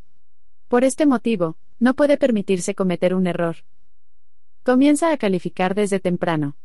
Por 0.71 0.85
este 0.85 1.05
motivo, 1.05 1.57
no 1.79 1.95
puede 1.95 2.15
permitirse 2.15 2.75
cometer 2.75 3.13
un 3.13 3.27
error. 3.27 3.57
Comienza 4.63 5.11
a 5.11 5.17
calificar 5.17 5.75
desde 5.75 5.99
temprano. 5.99 6.55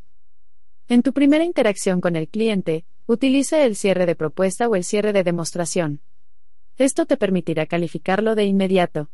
En 0.87 1.03
tu 1.03 1.12
primera 1.12 1.42
interacción 1.42 2.01
con 2.01 2.15
el 2.15 2.28
cliente, 2.28 2.85
utiliza 3.06 3.65
el 3.65 3.74
cierre 3.74 4.06
de 4.06 4.15
propuesta 4.15 4.69
o 4.69 4.76
el 4.76 4.85
cierre 4.85 5.12
de 5.12 5.24
demostración. 5.24 6.03
Esto 6.78 7.06
te 7.06 7.17
permitirá 7.17 7.67
calificarlo 7.67 8.37
de 8.37 8.44
inmediato. 8.44 9.10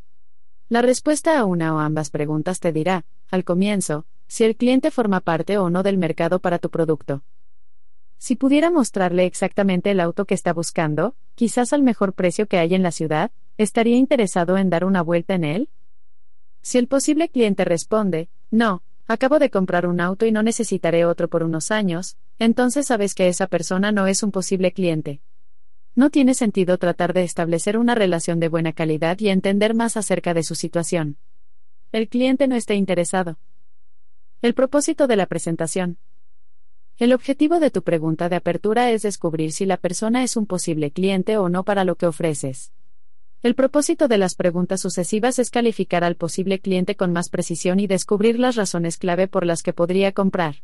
La 0.69 0.83
respuesta 0.83 1.39
a 1.39 1.47
una 1.47 1.75
o 1.75 1.79
ambas 1.79 2.11
preguntas 2.11 2.61
te 2.61 2.71
dirá, 2.71 3.07
al 3.31 3.45
comienzo, 3.45 4.05
si 4.27 4.45
el 4.45 4.57
cliente 4.57 4.91
forma 4.91 5.21
parte 5.21 5.57
o 5.57 5.71
no 5.71 5.83
del 5.83 5.97
mercado 5.97 6.39
para 6.39 6.59
tu 6.59 6.69
producto. 6.69 7.23
Si 8.23 8.37
pudiera 8.37 8.71
mostrarle 8.71 9.27
exactamente 9.27 9.91
el 9.91 9.99
auto 9.99 10.27
que 10.27 10.35
está 10.35 10.53
buscando, 10.53 11.17
quizás 11.35 11.73
al 11.73 11.83
mejor 11.83 12.13
precio 12.13 12.47
que 12.47 12.57
hay 12.59 12.73
en 12.73 12.85
la 12.85 12.93
ciudad, 12.93 13.33
¿estaría 13.59 13.97
interesado 13.97 14.59
en 14.59 14.71
dar 14.71 14.85
una 14.85 15.03
vuelta 15.03 15.35
en 15.35 15.43
él? 15.43 15.69
Si 16.61 16.79
el 16.79 16.87
posible 16.87 17.31
cliente 17.31 17.65
responde, 17.65 18.29
no, 18.49 18.85
acabo 19.09 19.41
de 19.41 19.51
comprar 19.51 19.89
un 19.89 20.01
auto 20.01 20.25
y 20.25 20.31
no 20.31 20.45
necesitaré 20.45 21.05
otro 21.05 21.27
por 21.27 21.43
unos 21.43 21.73
años, 21.73 22.17
entonces 22.39 22.87
sabes 22.87 23.17
que 23.17 23.27
esa 23.27 23.49
persona 23.49 23.91
no 23.91 24.07
es 24.07 24.23
un 24.23 24.31
posible 24.31 24.71
cliente. 24.71 25.21
No 25.97 26.09
tiene 26.09 26.35
sentido 26.35 26.79
tratar 26.79 27.15
de 27.15 27.25
establecer 27.25 27.77
una 27.77 27.97
relación 27.97 28.39
de 28.39 28.49
buena 28.49 28.73
calidad 28.73 29.19
y 29.19 29.31
entender 29.31 29.75
más 29.75 29.97
acerca 29.97 30.33
de 30.33 30.45
su 30.45 30.55
situación. 30.55 31.17
El 31.91 32.09
cliente 32.09 32.47
no 32.47 32.55
está 32.55 32.75
interesado. 32.75 33.41
El 34.43 34.55
propósito 34.55 35.09
de 35.09 35.17
la 35.17 35.27
presentación. 35.27 35.99
El 37.03 37.13
objetivo 37.13 37.59
de 37.59 37.73
tu 37.73 37.83
pregunta 37.83 38.29
de 38.29 38.37
apertura 38.37 38.93
es 38.93 39.03
descubrir 39.03 39.51
si 39.51 39.67
la 39.67 39.77
persona 39.77 40.23
es 40.23 40.37
un 40.37 40.47
posible 40.47 40.93
cliente 40.93 41.37
o 41.37 41.49
no 41.49 41.65
para 41.65 41.83
lo 41.83 41.97
que 41.97 42.07
ofreces. 42.07 42.71
El 43.43 43.57
propósito 43.57 44.07
de 44.07 44.19
las 44.19 44.37
preguntas 44.37 44.83
sucesivas 44.83 45.41
es 45.41 45.51
calificar 45.51 46.05
al 46.05 46.15
posible 46.15 46.61
cliente 46.61 46.95
con 46.95 47.13
más 47.13 47.29
precisión 47.29 47.81
y 47.81 47.89
descubrir 47.89 48.39
las 48.39 48.55
razones 48.55 48.99
clave 48.99 49.27
por 49.27 49.45
las 49.45 49.65
que 49.65 49.73
podría 49.73 50.13
comprar. 50.13 50.63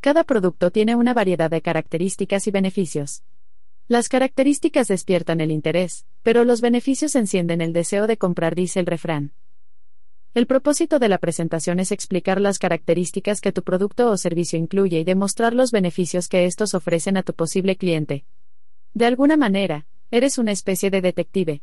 Cada 0.00 0.22
producto 0.22 0.70
tiene 0.70 0.94
una 0.94 1.12
variedad 1.12 1.50
de 1.50 1.60
características 1.60 2.46
y 2.46 2.52
beneficios. 2.52 3.24
Las 3.88 4.08
características 4.08 4.86
despiertan 4.86 5.40
el 5.40 5.50
interés, 5.50 6.06
pero 6.22 6.44
los 6.44 6.60
beneficios 6.60 7.16
encienden 7.16 7.60
el 7.60 7.72
deseo 7.72 8.06
de 8.06 8.16
comprar, 8.16 8.54
dice 8.54 8.78
el 8.78 8.86
refrán. 8.86 9.32
El 10.34 10.46
propósito 10.46 10.98
de 10.98 11.10
la 11.10 11.18
presentación 11.18 11.78
es 11.78 11.92
explicar 11.92 12.40
las 12.40 12.58
características 12.58 13.42
que 13.42 13.52
tu 13.52 13.62
producto 13.62 14.10
o 14.10 14.16
servicio 14.16 14.58
incluye 14.58 15.00
y 15.00 15.04
demostrar 15.04 15.52
los 15.52 15.72
beneficios 15.72 16.26
que 16.28 16.46
estos 16.46 16.72
ofrecen 16.72 17.18
a 17.18 17.22
tu 17.22 17.34
posible 17.34 17.76
cliente. 17.76 18.24
De 18.94 19.04
alguna 19.04 19.36
manera, 19.36 19.84
eres 20.10 20.38
una 20.38 20.52
especie 20.52 20.88
de 20.88 21.02
detective. 21.02 21.60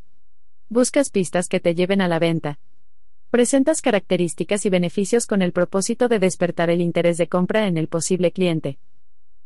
Buscas 0.70 1.10
pistas 1.10 1.48
que 1.48 1.60
te 1.60 1.74
lleven 1.74 2.00
a 2.00 2.08
la 2.08 2.20
venta. 2.20 2.60
Presentas 3.32 3.82
características 3.82 4.64
y 4.68 4.70
beneficios 4.70 5.26
con 5.26 5.42
el 5.42 5.52
propósito 5.52 6.08
de 6.08 6.20
despertar 6.20 6.70
el 6.70 6.82
interés 6.82 7.18
de 7.18 7.28
compra 7.28 7.66
en 7.66 7.76
el 7.76 7.88
posible 7.88 8.32
cliente. 8.32 8.78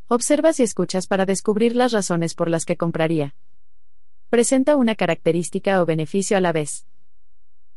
Observas 0.09 0.59
y 0.59 0.63
escuchas 0.63 1.07
para 1.07 1.25
descubrir 1.25 1.77
las 1.77 1.93
razones 1.93 2.35
por 2.35 2.49
las 2.49 2.65
que 2.65 2.75
compraría. 2.75 3.35
Presenta 4.29 4.75
una 4.75 4.95
característica 4.95 5.81
o 5.81 5.85
beneficio 5.85 6.35
a 6.35 6.41
la 6.41 6.51
vez. 6.51 6.85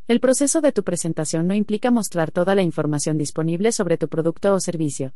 El 0.09 0.21
proceso 0.21 0.61
de 0.61 0.71
tu 0.71 0.85
presentación 0.85 1.49
no 1.49 1.55
implica 1.55 1.91
mostrar 1.91 2.31
toda 2.31 2.55
la 2.55 2.63
información 2.63 3.19
disponible 3.19 3.73
sobre 3.73 3.99
tu 3.99 4.07
producto 4.07 4.55
o 4.55 4.61
servicio. 4.61 5.15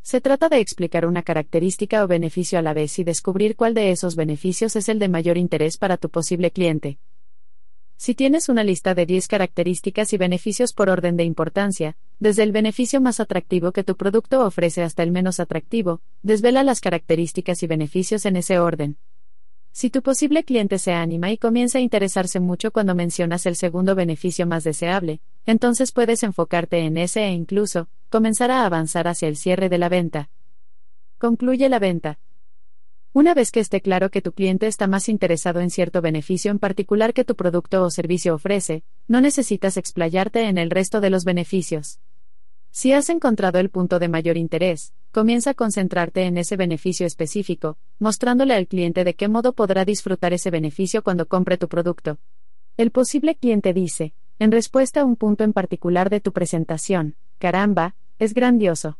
Se 0.00 0.20
trata 0.20 0.48
de 0.48 0.60
explicar 0.60 1.06
una 1.06 1.24
característica 1.24 2.04
o 2.04 2.06
beneficio 2.06 2.56
a 2.56 2.62
la 2.62 2.72
vez 2.72 3.00
y 3.00 3.04
descubrir 3.04 3.56
cuál 3.56 3.74
de 3.74 3.90
esos 3.90 4.14
beneficios 4.14 4.76
es 4.76 4.88
el 4.88 5.00
de 5.00 5.08
mayor 5.08 5.38
interés 5.38 5.76
para 5.76 5.96
tu 5.96 6.08
posible 6.08 6.52
cliente. 6.52 6.98
Si 7.96 8.14
tienes 8.14 8.48
una 8.48 8.62
lista 8.62 8.94
de 8.94 9.06
10 9.06 9.26
características 9.26 10.12
y 10.12 10.18
beneficios 10.18 10.72
por 10.72 10.88
orden 10.88 11.16
de 11.16 11.24
importancia, 11.24 11.96
desde 12.20 12.44
el 12.44 12.52
beneficio 12.52 13.00
más 13.00 13.18
atractivo 13.18 13.72
que 13.72 13.82
tu 13.82 13.96
producto 13.96 14.46
ofrece 14.46 14.84
hasta 14.84 15.02
el 15.02 15.10
menos 15.10 15.40
atractivo, 15.40 16.00
desvela 16.22 16.62
las 16.62 16.80
características 16.80 17.64
y 17.64 17.66
beneficios 17.66 18.24
en 18.24 18.36
ese 18.36 18.60
orden. 18.60 18.98
Si 19.72 19.88
tu 19.88 20.02
posible 20.02 20.44
cliente 20.44 20.78
se 20.78 20.92
anima 20.92 21.30
y 21.32 21.38
comienza 21.38 21.78
a 21.78 21.80
interesarse 21.80 22.40
mucho 22.40 22.72
cuando 22.72 22.94
mencionas 22.94 23.46
el 23.46 23.56
segundo 23.56 23.94
beneficio 23.94 24.46
más 24.46 24.64
deseable, 24.64 25.20
entonces 25.46 25.92
puedes 25.92 26.22
enfocarte 26.22 26.80
en 26.80 26.98
ese 26.98 27.24
e 27.24 27.32
incluso, 27.32 27.88
comenzar 28.10 28.50
a 28.50 28.66
avanzar 28.66 29.08
hacia 29.08 29.28
el 29.28 29.36
cierre 29.36 29.70
de 29.70 29.78
la 29.78 29.88
venta. 29.88 30.28
Concluye 31.16 31.70
la 31.70 31.78
venta. 31.78 32.18
Una 33.14 33.32
vez 33.32 33.50
que 33.50 33.60
esté 33.60 33.80
claro 33.80 34.10
que 34.10 34.20
tu 34.20 34.32
cliente 34.32 34.66
está 34.66 34.86
más 34.86 35.08
interesado 35.08 35.60
en 35.60 35.70
cierto 35.70 36.02
beneficio 36.02 36.50
en 36.50 36.58
particular 36.58 37.14
que 37.14 37.24
tu 37.24 37.34
producto 37.34 37.82
o 37.82 37.90
servicio 37.90 38.34
ofrece, 38.34 38.84
no 39.08 39.22
necesitas 39.22 39.78
explayarte 39.78 40.48
en 40.48 40.58
el 40.58 40.70
resto 40.70 41.00
de 41.00 41.10
los 41.10 41.24
beneficios. 41.24 41.98
Si 42.70 42.92
has 42.92 43.08
encontrado 43.08 43.58
el 43.58 43.70
punto 43.70 43.98
de 43.98 44.08
mayor 44.08 44.36
interés, 44.36 44.92
comienza 45.12 45.50
a 45.50 45.54
concentrarte 45.54 46.22
en 46.22 46.38
ese 46.38 46.56
beneficio 46.56 47.06
específico, 47.06 47.76
mostrándole 47.98 48.54
al 48.54 48.66
cliente 48.66 49.04
de 49.04 49.14
qué 49.14 49.28
modo 49.28 49.52
podrá 49.52 49.84
disfrutar 49.84 50.32
ese 50.32 50.50
beneficio 50.50 51.02
cuando 51.02 51.28
compre 51.28 51.58
tu 51.58 51.68
producto. 51.68 52.18
El 52.78 52.90
posible 52.90 53.34
cliente 53.36 53.74
dice, 53.74 54.14
en 54.38 54.50
respuesta 54.50 55.02
a 55.02 55.04
un 55.04 55.16
punto 55.16 55.44
en 55.44 55.52
particular 55.52 56.08
de 56.08 56.20
tu 56.20 56.32
presentación, 56.32 57.16
caramba, 57.38 57.94
es 58.18 58.32
grandioso. 58.32 58.98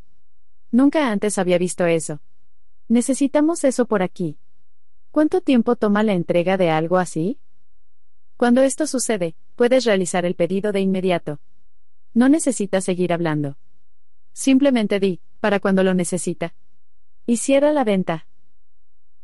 Nunca 0.71 1.11
antes 1.11 1.39
había 1.39 1.57
visto 1.57 1.87
eso. 1.87 2.21
Necesitamos 2.89 3.65
eso 3.65 3.87
por 3.87 4.03
aquí. 4.03 4.37
¿Cuánto 5.11 5.41
tiempo 5.41 5.77
toma 5.77 6.03
la 6.03 6.13
entrega 6.13 6.59
de 6.59 6.71
algo 6.71 6.99
así? 6.99 7.39
Cuando 8.37 8.61
esto 8.63 8.87
sucede, 8.87 9.35
puedes 9.57 9.85
realizar 9.85 10.27
el 10.27 10.35
pedido 10.35 10.73
de 10.73 10.81
inmediato. 10.81 11.41
No 12.13 12.29
necesitas 12.29 12.85
seguir 12.85 13.13
hablando. 13.13 13.57
Simplemente 14.33 15.01
di, 15.01 15.21
para 15.43 15.59
cuando 15.59 15.83
lo 15.83 15.93
necesita. 15.93 16.55
Y 17.27 17.39
cierra 17.39 17.73
la 17.73 17.83
venta. 17.83 18.29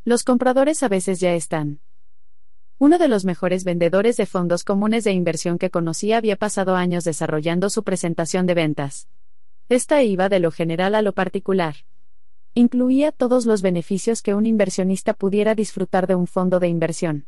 Los 0.04 0.24
compradores 0.24 0.82
a 0.82 0.88
veces 0.88 1.20
ya 1.20 1.32
están. 1.34 1.78
Uno 2.80 2.98
de 2.98 3.06
los 3.06 3.24
mejores 3.24 3.62
vendedores 3.62 4.16
de 4.16 4.26
fondos 4.26 4.64
comunes 4.64 5.04
de 5.04 5.12
inversión 5.12 5.58
que 5.58 5.70
conocí 5.70 6.12
había 6.12 6.34
pasado 6.34 6.74
años 6.74 7.04
desarrollando 7.04 7.70
su 7.70 7.84
presentación 7.84 8.46
de 8.46 8.54
ventas. 8.54 9.06
Esta 9.68 10.02
iba 10.02 10.28
de 10.28 10.40
lo 10.40 10.50
general 10.50 10.96
a 10.96 11.02
lo 11.02 11.12
particular. 11.12 11.76
Incluía 12.52 13.12
todos 13.12 13.46
los 13.46 13.62
beneficios 13.62 14.20
que 14.20 14.34
un 14.34 14.44
inversionista 14.44 15.14
pudiera 15.14 15.54
disfrutar 15.54 16.08
de 16.08 16.16
un 16.16 16.26
fondo 16.26 16.58
de 16.58 16.66
inversión. 16.66 17.26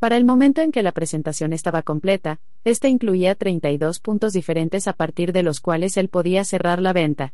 Para 0.00 0.16
el 0.16 0.24
momento 0.24 0.60
en 0.60 0.72
que 0.72 0.82
la 0.82 0.90
presentación 0.90 1.52
estaba 1.52 1.82
completa, 1.82 2.40
esta 2.64 2.88
incluía 2.88 3.36
32 3.36 4.00
puntos 4.00 4.32
diferentes 4.32 4.88
a 4.88 4.92
partir 4.92 5.32
de 5.32 5.44
los 5.44 5.60
cuales 5.60 5.96
él 5.96 6.08
podía 6.08 6.42
cerrar 6.42 6.82
la 6.82 6.92
venta. 6.92 7.32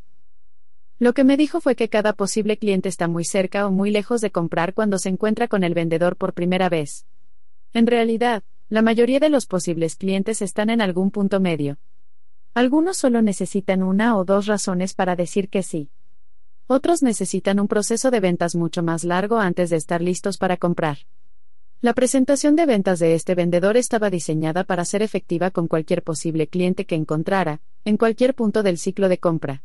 Lo 0.98 1.12
que 1.12 1.24
me 1.24 1.36
dijo 1.36 1.60
fue 1.60 1.74
que 1.74 1.88
cada 1.88 2.12
posible 2.12 2.56
cliente 2.56 2.88
está 2.88 3.08
muy 3.08 3.24
cerca 3.24 3.66
o 3.66 3.70
muy 3.70 3.90
lejos 3.90 4.20
de 4.20 4.30
comprar 4.30 4.74
cuando 4.74 4.98
se 4.98 5.08
encuentra 5.08 5.48
con 5.48 5.64
el 5.64 5.74
vendedor 5.74 6.16
por 6.16 6.34
primera 6.34 6.68
vez. 6.68 7.06
En 7.72 7.86
realidad, 7.88 8.44
la 8.68 8.80
mayoría 8.80 9.18
de 9.18 9.28
los 9.28 9.46
posibles 9.46 9.96
clientes 9.96 10.40
están 10.40 10.70
en 10.70 10.80
algún 10.80 11.10
punto 11.10 11.40
medio. 11.40 11.78
Algunos 12.54 12.96
solo 12.96 13.22
necesitan 13.22 13.82
una 13.82 14.16
o 14.16 14.24
dos 14.24 14.46
razones 14.46 14.94
para 14.94 15.16
decir 15.16 15.48
que 15.48 15.64
sí. 15.64 15.90
Otros 16.68 17.02
necesitan 17.02 17.58
un 17.58 17.66
proceso 17.66 18.12
de 18.12 18.20
ventas 18.20 18.54
mucho 18.54 18.82
más 18.82 19.02
largo 19.02 19.38
antes 19.38 19.70
de 19.70 19.76
estar 19.76 20.00
listos 20.00 20.38
para 20.38 20.56
comprar. 20.56 20.98
La 21.82 21.92
presentación 21.92 22.54
de 22.54 22.64
ventas 22.64 23.00
de 23.00 23.14
este 23.14 23.34
vendedor 23.34 23.76
estaba 23.76 24.08
diseñada 24.08 24.62
para 24.62 24.84
ser 24.84 25.02
efectiva 25.02 25.50
con 25.50 25.66
cualquier 25.66 26.02
posible 26.02 26.46
cliente 26.46 26.86
que 26.86 26.94
encontrara, 26.94 27.60
en 27.84 27.96
cualquier 27.96 28.34
punto 28.34 28.62
del 28.62 28.78
ciclo 28.78 29.08
de 29.08 29.18
compra. 29.18 29.62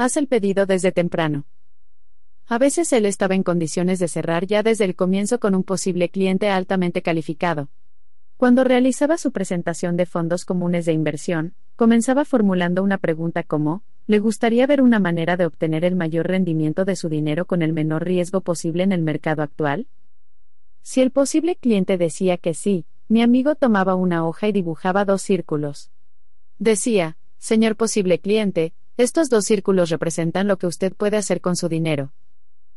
Haz 0.00 0.16
el 0.16 0.28
pedido 0.28 0.64
desde 0.64 0.92
temprano. 0.92 1.44
A 2.46 2.56
veces 2.58 2.92
él 2.92 3.04
estaba 3.04 3.34
en 3.34 3.42
condiciones 3.42 3.98
de 3.98 4.06
cerrar 4.06 4.46
ya 4.46 4.62
desde 4.62 4.84
el 4.84 4.94
comienzo 4.94 5.40
con 5.40 5.56
un 5.56 5.64
posible 5.64 6.08
cliente 6.08 6.48
altamente 6.48 7.02
calificado. 7.02 7.68
Cuando 8.36 8.62
realizaba 8.62 9.18
su 9.18 9.32
presentación 9.32 9.96
de 9.96 10.06
fondos 10.06 10.44
comunes 10.44 10.86
de 10.86 10.92
inversión, 10.92 11.56
comenzaba 11.74 12.24
formulando 12.24 12.84
una 12.84 12.98
pregunta 12.98 13.42
como, 13.42 13.82
¿le 14.06 14.20
gustaría 14.20 14.68
ver 14.68 14.82
una 14.82 15.00
manera 15.00 15.36
de 15.36 15.46
obtener 15.46 15.84
el 15.84 15.96
mayor 15.96 16.28
rendimiento 16.28 16.84
de 16.84 16.94
su 16.94 17.08
dinero 17.08 17.46
con 17.46 17.60
el 17.60 17.72
menor 17.72 18.04
riesgo 18.04 18.40
posible 18.40 18.84
en 18.84 18.92
el 18.92 19.02
mercado 19.02 19.42
actual? 19.42 19.88
Si 20.82 21.00
el 21.00 21.10
posible 21.10 21.56
cliente 21.56 21.98
decía 21.98 22.36
que 22.36 22.54
sí, 22.54 22.86
mi 23.08 23.20
amigo 23.20 23.56
tomaba 23.56 23.96
una 23.96 24.24
hoja 24.24 24.46
y 24.46 24.52
dibujaba 24.52 25.04
dos 25.04 25.22
círculos. 25.22 25.90
Decía, 26.60 27.16
señor 27.38 27.74
posible 27.74 28.20
cliente, 28.20 28.74
estos 28.98 29.30
dos 29.30 29.44
círculos 29.44 29.90
representan 29.90 30.48
lo 30.48 30.58
que 30.58 30.66
usted 30.66 30.92
puede 30.92 31.16
hacer 31.16 31.40
con 31.40 31.54
su 31.54 31.68
dinero. 31.68 32.12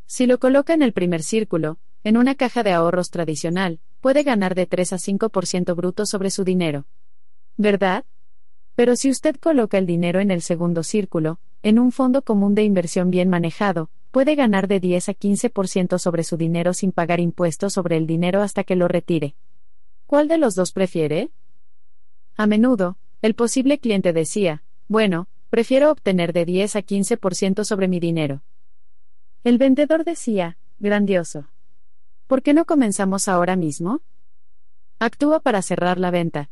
Si 0.05 0.27
lo 0.27 0.37
coloca 0.39 0.75
en 0.75 0.83
el 0.83 0.93
primer 0.93 1.23
círculo, 1.23 1.79
en 2.03 2.15
una 2.15 2.35
caja 2.35 2.61
de 2.61 2.71
ahorros 2.71 3.09
tradicional, 3.09 3.79
puede 4.01 4.21
ganar 4.21 4.53
de 4.53 4.67
3 4.67 4.93
a 4.93 4.97
5% 4.97 5.75
bruto 5.75 6.05
sobre 6.05 6.29
su 6.29 6.43
dinero. 6.43 6.85
¿Verdad? 7.57 8.05
Pero 8.75 8.95
si 8.95 9.09
usted 9.09 9.35
coloca 9.37 9.79
el 9.79 9.87
dinero 9.87 10.19
en 10.19 10.29
el 10.29 10.43
segundo 10.43 10.83
círculo, 10.83 11.39
en 11.63 11.79
un 11.79 11.91
fondo 11.91 12.21
común 12.21 12.53
de 12.53 12.65
inversión 12.65 13.09
bien 13.09 13.27
manejado, 13.27 13.89
puede 14.11 14.35
ganar 14.35 14.67
de 14.67 14.79
10 14.79 15.09
a 15.09 15.13
15% 15.15 15.97
sobre 15.97 16.23
su 16.23 16.37
dinero 16.37 16.75
sin 16.75 16.91
pagar 16.91 17.19
impuestos 17.19 17.73
sobre 17.73 17.97
el 17.97 18.05
dinero 18.05 18.43
hasta 18.43 18.63
que 18.63 18.75
lo 18.75 18.87
retire. 18.87 19.33
¿Cuál 20.05 20.27
de 20.27 20.37
los 20.37 20.53
dos 20.53 20.71
prefiere? 20.71 21.31
A 22.37 22.45
menudo, 22.45 22.99
el 23.23 23.33
posible 23.33 23.79
cliente 23.79 24.13
decía, 24.13 24.63
bueno, 24.87 25.27
prefiero 25.51 25.92
obtener 25.92 26.32
de 26.32 26.46
10 26.46 26.78
a 26.78 26.82
15% 26.82 27.66
sobre 27.66 27.90
mi 27.90 28.00
dinero. 28.00 28.42
El 29.44 29.58
vendedor 29.58 30.06
decía, 30.06 30.58
grandioso. 30.80 31.50
¿Por 32.26 32.42
qué 32.42 32.53
no 32.53 32.64
comenzamos 32.64 33.28
ahora 33.28 33.58
mismo? 33.58 34.00
Actúa 34.98 35.42
para 35.42 35.62
cerrar 35.62 36.00
la 36.00 36.10
venta. 36.10 36.50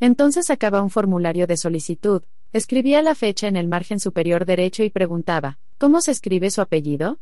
Entonces 0.00 0.46
sacaba 0.46 0.82
un 0.82 0.88
formulario 0.88 1.46
de 1.46 1.58
solicitud, 1.58 2.22
escribía 2.54 3.02
la 3.02 3.14
fecha 3.14 3.48
en 3.48 3.56
el 3.56 3.68
margen 3.68 4.00
superior 4.00 4.46
derecho 4.46 4.82
y 4.82 4.88
preguntaba, 4.88 5.58
¿cómo 5.76 6.00
se 6.00 6.12
escribe 6.12 6.50
su 6.50 6.62
apellido? 6.62 7.18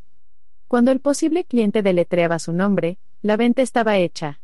Cuando 0.69 0.93
el 0.93 1.01
posible 1.01 1.43
cliente 1.43 1.83
deletreaba 1.83 2.39
su 2.39 2.53
nombre, 2.53 2.99
la 3.21 3.37
venta 3.37 3.63
estaba 3.63 3.99
hecha. 3.99 4.39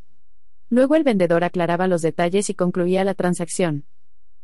Luego 0.68 0.96
el 0.96 1.04
vendedor 1.04 1.44
aclaraba 1.44 1.86
los 1.86 2.02
detalles 2.02 2.50
y 2.50 2.54
concluía 2.54 3.04
la 3.04 3.14
transacción. 3.14 3.84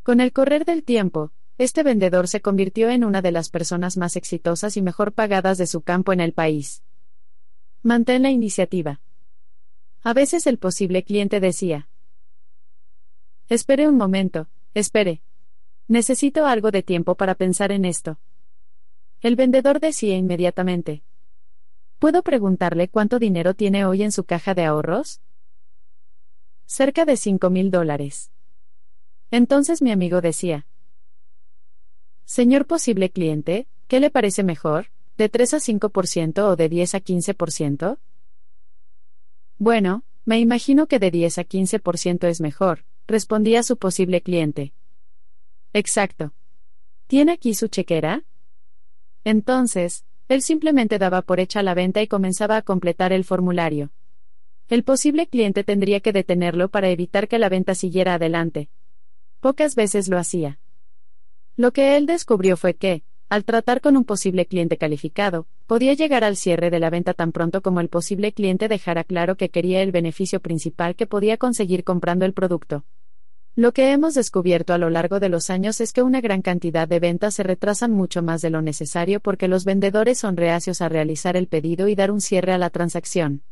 Con 0.05 0.21
el 0.21 0.33
correr 0.33 0.65
del 0.65 0.85
tiempo, 0.85 1.33
este 1.60 1.82
vendedor 1.82 2.26
se 2.26 2.40
convirtió 2.40 2.88
en 2.88 3.04
una 3.04 3.20
de 3.20 3.32
las 3.32 3.50
personas 3.50 3.98
más 3.98 4.16
exitosas 4.16 4.78
y 4.78 4.82
mejor 4.82 5.12
pagadas 5.12 5.58
de 5.58 5.66
su 5.66 5.82
campo 5.82 6.14
en 6.14 6.20
el 6.20 6.32
país. 6.32 6.82
Mantén 7.82 8.22
la 8.22 8.30
iniciativa. 8.30 9.02
A 10.02 10.14
veces 10.14 10.46
el 10.46 10.56
posible 10.56 11.04
cliente 11.04 11.38
decía, 11.38 11.90
Espere 13.50 13.88
un 13.88 13.98
momento, 13.98 14.48
espere. 14.72 15.20
Necesito 15.86 16.46
algo 16.46 16.70
de 16.70 16.82
tiempo 16.82 17.14
para 17.14 17.34
pensar 17.34 17.72
en 17.72 17.84
esto. 17.84 18.18
El 19.20 19.36
vendedor 19.36 19.80
decía 19.80 20.16
inmediatamente, 20.16 21.02
¿Puedo 21.98 22.22
preguntarle 22.22 22.88
cuánto 22.88 23.18
dinero 23.18 23.52
tiene 23.52 23.84
hoy 23.84 24.02
en 24.02 24.12
su 24.12 24.24
caja 24.24 24.54
de 24.54 24.64
ahorros? 24.64 25.20
Cerca 26.64 27.04
de 27.04 27.18
cinco 27.18 27.50
mil 27.50 27.70
dólares. 27.70 28.30
Entonces 29.30 29.82
mi 29.82 29.90
amigo 29.90 30.22
decía, 30.22 30.66
Señor 32.24 32.67
posible 32.67 33.10
cliente, 33.10 33.67
¿qué 33.88 34.01
le 34.01 34.10
parece 34.10 34.42
mejor? 34.42 34.86
¿De 35.17 35.28
3 35.28 35.54
a 35.54 35.56
5% 35.58 36.44
o 36.47 36.56
de 36.56 36.69
10 36.69 36.94
a 36.94 37.01
15%? 37.01 37.99
Bueno, 39.58 40.04
me 40.24 40.38
imagino 40.38 40.86
que 40.86 40.99
de 40.99 41.10
10 41.10 41.38
a 41.38 41.44
15% 41.44 42.28
es 42.28 42.40
mejor, 42.40 42.85
respondía 43.06 43.62
su 43.62 43.76
posible 43.76 44.22
cliente. 44.22 44.72
Exacto. 45.72 46.33
¿Tiene 47.06 47.33
aquí 47.33 47.54
su 47.54 47.69
chequera? 47.69 48.24
Entonces, 49.24 50.04
él 50.28 50.42
simplemente 50.42 50.99
daba 50.99 51.22
por 51.22 51.40
hecha 51.40 51.62
la 51.62 51.74
venta 51.74 52.01
y 52.01 52.06
comenzaba 52.06 52.56
a 52.56 52.62
completar 52.62 53.12
el 53.12 53.24
formulario. 53.24 53.90
El 54.69 54.85
posible 54.85 55.26
cliente 55.26 55.65
tendría 55.65 55.99
que 55.99 56.12
detenerlo 56.12 56.69
para 56.69 56.88
evitar 56.88 57.26
que 57.26 57.40
la 57.40 57.49
venta 57.49 57.74
siguiera 57.74 58.15
adelante. 58.15 58.69
Pocas 59.40 59.74
veces 59.74 60.08
lo 60.08 60.19
hacía. 60.19 60.60
Lo 61.60 61.74
que 61.74 61.98
él 61.98 62.06
descubrió 62.06 62.56
fue 62.56 62.72
que, 62.72 63.02
al 63.28 63.44
tratar 63.44 63.82
con 63.82 63.94
un 63.98 64.04
posible 64.04 64.46
cliente 64.46 64.78
calificado, 64.78 65.46
podía 65.66 65.92
llegar 65.92 66.24
al 66.24 66.36
cierre 66.36 66.70
de 66.70 66.78
la 66.78 66.88
venta 66.88 67.12
tan 67.12 67.32
pronto 67.32 67.60
como 67.60 67.80
el 67.80 67.90
posible 67.90 68.32
cliente 68.32 68.66
dejara 68.66 69.04
claro 69.04 69.36
que 69.36 69.50
quería 69.50 69.82
el 69.82 69.92
beneficio 69.92 70.40
principal 70.40 70.96
que 70.96 71.06
podía 71.06 71.36
conseguir 71.36 71.84
comprando 71.84 72.24
el 72.24 72.32
producto. 72.32 72.86
Lo 73.56 73.72
que 73.72 73.92
hemos 73.92 74.14
descubierto 74.14 74.72
a 74.72 74.78
lo 74.78 74.88
largo 74.88 75.20
de 75.20 75.28
los 75.28 75.50
años 75.50 75.82
es 75.82 75.92
que 75.92 76.02
una 76.02 76.22
gran 76.22 76.40
cantidad 76.40 76.88
de 76.88 76.98
ventas 76.98 77.34
se 77.34 77.42
retrasan 77.42 77.90
mucho 77.90 78.22
más 78.22 78.40
de 78.40 78.48
lo 78.48 78.62
necesario 78.62 79.20
porque 79.20 79.46
los 79.46 79.66
vendedores 79.66 80.16
son 80.16 80.38
reacios 80.38 80.80
a 80.80 80.88
realizar 80.88 81.36
el 81.36 81.46
pedido 81.46 81.88
y 81.88 81.94
dar 81.94 82.10
un 82.10 82.22
cierre 82.22 82.54
a 82.54 82.58
la 82.58 82.70
transacción. 82.70 83.42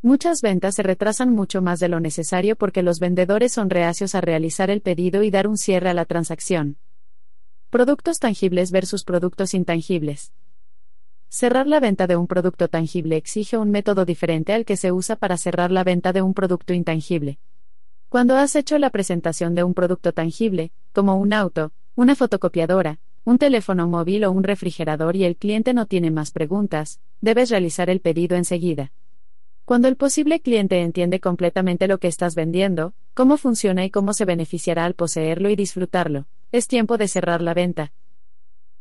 Muchas 0.00 0.40
ventas 0.40 0.76
se 0.76 0.82
retrasan 0.82 1.34
mucho 1.34 1.60
más 1.60 1.78
de 1.78 1.88
lo 1.88 2.00
necesario 2.00 2.56
porque 2.56 2.82
los 2.82 3.00
vendedores 3.00 3.52
son 3.52 3.68
reacios 3.68 4.14
a 4.14 4.22
realizar 4.22 4.70
el 4.70 4.80
pedido 4.80 5.22
y 5.22 5.30
dar 5.30 5.46
un 5.46 5.58
cierre 5.58 5.90
a 5.90 5.94
la 5.94 6.06
transacción. 6.06 6.78
Productos 7.70 8.18
tangibles 8.18 8.70
versus 8.70 9.04
productos 9.04 9.52
intangibles. 9.52 10.32
Cerrar 11.28 11.66
la 11.66 11.80
venta 11.80 12.06
de 12.06 12.16
un 12.16 12.26
producto 12.26 12.68
tangible 12.68 13.18
exige 13.18 13.58
un 13.58 13.70
método 13.70 14.06
diferente 14.06 14.54
al 14.54 14.64
que 14.64 14.78
se 14.78 14.90
usa 14.90 15.16
para 15.16 15.36
cerrar 15.36 15.70
la 15.70 15.84
venta 15.84 16.14
de 16.14 16.22
un 16.22 16.32
producto 16.32 16.72
intangible. 16.72 17.38
Cuando 18.08 18.36
has 18.36 18.56
hecho 18.56 18.78
la 18.78 18.88
presentación 18.88 19.54
de 19.54 19.64
un 19.64 19.74
producto 19.74 20.14
tangible, 20.14 20.72
como 20.94 21.16
un 21.16 21.34
auto, 21.34 21.72
una 21.94 22.14
fotocopiadora, 22.14 23.00
un 23.26 23.36
teléfono 23.36 23.86
móvil 23.86 24.24
o 24.24 24.32
un 24.32 24.44
refrigerador 24.44 25.14
y 25.14 25.24
el 25.24 25.36
cliente 25.36 25.74
no 25.74 25.84
tiene 25.84 26.10
más 26.10 26.30
preguntas, 26.30 27.00
debes 27.20 27.50
realizar 27.50 27.90
el 27.90 28.00
pedido 28.00 28.38
enseguida. 28.38 28.92
Cuando 29.66 29.88
el 29.88 29.96
posible 29.96 30.40
cliente 30.40 30.80
entiende 30.80 31.20
completamente 31.20 31.86
lo 31.86 31.98
que 31.98 32.08
estás 32.08 32.34
vendiendo, 32.34 32.94
cómo 33.12 33.36
funciona 33.36 33.84
y 33.84 33.90
cómo 33.90 34.14
se 34.14 34.24
beneficiará 34.24 34.86
al 34.86 34.94
poseerlo 34.94 35.50
y 35.50 35.56
disfrutarlo, 35.56 36.24
es 36.52 36.66
tiempo 36.66 36.96
de 36.96 37.08
cerrar 37.08 37.42
la 37.42 37.54
venta. 37.54 37.92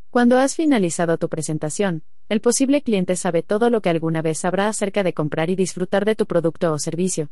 Cuando 0.10 0.38
has 0.38 0.56
finalizado 0.56 1.18
tu 1.18 1.30
presentación, 1.30 2.04
el 2.30 2.42
posible 2.42 2.82
cliente 2.82 3.16
sabe 3.16 3.44
todo 3.44 3.70
lo 3.70 3.82
que 3.82 3.90
alguna 3.90 4.22
vez 4.22 4.40
sabrá 4.40 4.68
acerca 4.68 5.04
de 5.04 5.14
comprar 5.14 5.50
y 5.50 5.56
disfrutar 5.56 6.06
de 6.06 6.16
tu 6.16 6.26
producto 6.26 6.72
o 6.72 6.80
servicio. 6.80 7.30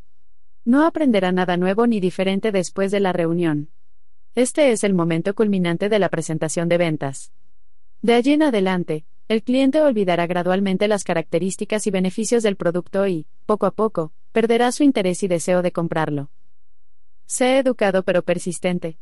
No 0.64 0.86
aprenderá 0.86 1.32
nada 1.32 1.58
nuevo 1.58 1.88
ni 1.88 2.00
diferente 2.00 2.52
después 2.52 2.92
de 2.92 3.00
la 3.00 3.14
reunión. 3.14 3.70
Este 4.36 4.72
es 4.72 4.84
el 4.84 4.94
momento 4.94 5.34
culminante 5.36 5.90
de 5.90 6.00
la 6.00 6.10
presentación 6.10 6.68
de 6.68 6.78
ventas. 6.78 7.32
De 8.02 8.14
allí 8.14 8.34
en 8.34 8.44
adelante, 8.44 9.06
el 9.28 9.42
cliente 9.42 9.82
olvidará 9.82 10.28
gradualmente 10.28 10.88
las 10.88 11.04
características 11.04 11.88
y 11.88 11.92
beneficios 11.92 12.44
del 12.44 12.58
producto 12.58 13.08
y, 13.08 13.26
poco 13.46 13.66
a 13.66 13.72
poco, 13.72 14.12
perderá 14.32 14.72
su 14.72 14.84
interés 14.84 15.24
y 15.24 15.28
deseo 15.28 15.62
de 15.62 15.72
comprarlo. 15.72 16.30
Sé 17.26 17.58
educado 17.58 18.04
pero 18.04 18.22
persistente. 18.22 18.98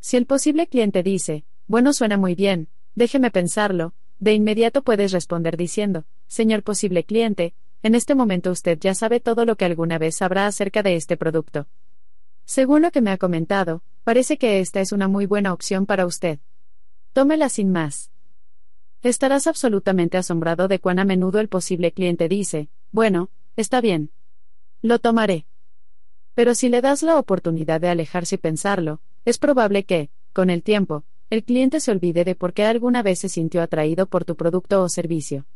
Si 0.00 0.16
el 0.16 0.26
posible 0.26 0.66
cliente 0.66 1.02
dice, 1.02 1.44
bueno, 1.66 1.92
suena 1.92 2.16
muy 2.16 2.34
bien, 2.34 2.68
déjeme 2.94 3.30
pensarlo, 3.30 3.94
de 4.18 4.32
inmediato 4.32 4.82
puedes 4.82 5.12
responder 5.12 5.56
diciendo, 5.56 6.04
señor 6.26 6.62
posible 6.62 7.04
cliente, 7.04 7.54
en 7.82 7.94
este 7.94 8.14
momento 8.14 8.50
usted 8.50 8.78
ya 8.78 8.94
sabe 8.94 9.20
todo 9.20 9.44
lo 9.44 9.56
que 9.56 9.66
alguna 9.66 9.98
vez 9.98 10.16
sabrá 10.16 10.46
acerca 10.46 10.82
de 10.82 10.96
este 10.96 11.16
producto. 11.16 11.66
Según 12.44 12.82
lo 12.82 12.90
que 12.90 13.00
me 13.00 13.10
ha 13.10 13.18
comentado, 13.18 13.82
parece 14.02 14.38
que 14.38 14.60
esta 14.60 14.80
es 14.80 14.92
una 14.92 15.06
muy 15.06 15.26
buena 15.26 15.52
opción 15.52 15.86
para 15.86 16.06
usted. 16.06 16.40
Tómela 17.12 17.48
sin 17.48 17.70
más. 17.70 18.10
Estarás 19.02 19.46
absolutamente 19.46 20.18
asombrado 20.18 20.66
de 20.66 20.78
cuán 20.78 20.98
a 20.98 21.04
menudo 21.04 21.40
el 21.40 21.48
posible 21.48 21.92
cliente 21.92 22.28
dice, 22.28 22.68
bueno, 22.90 23.30
está 23.56 23.80
bien. 23.80 24.10
Lo 24.82 24.98
tomaré. 24.98 25.46
Pero 26.34 26.54
si 26.54 26.68
le 26.68 26.80
das 26.80 27.02
la 27.02 27.18
oportunidad 27.18 27.80
de 27.80 27.88
alejarse 27.88 28.34
y 28.34 28.38
pensarlo, 28.38 29.00
es 29.24 29.38
probable 29.38 29.84
que, 29.84 30.10
con 30.32 30.50
el 30.50 30.62
tiempo, 30.62 31.04
el 31.28 31.44
cliente 31.44 31.80
se 31.80 31.90
olvide 31.92 32.24
de 32.24 32.34
por 32.34 32.52
qué 32.52 32.64
alguna 32.64 33.02
vez 33.02 33.20
se 33.20 33.28
sintió 33.28 33.62
atraído 33.62 34.06
por 34.06 34.24
tu 34.24 34.36
producto 34.36 34.82
o 34.82 34.88
servicio. 34.88 35.46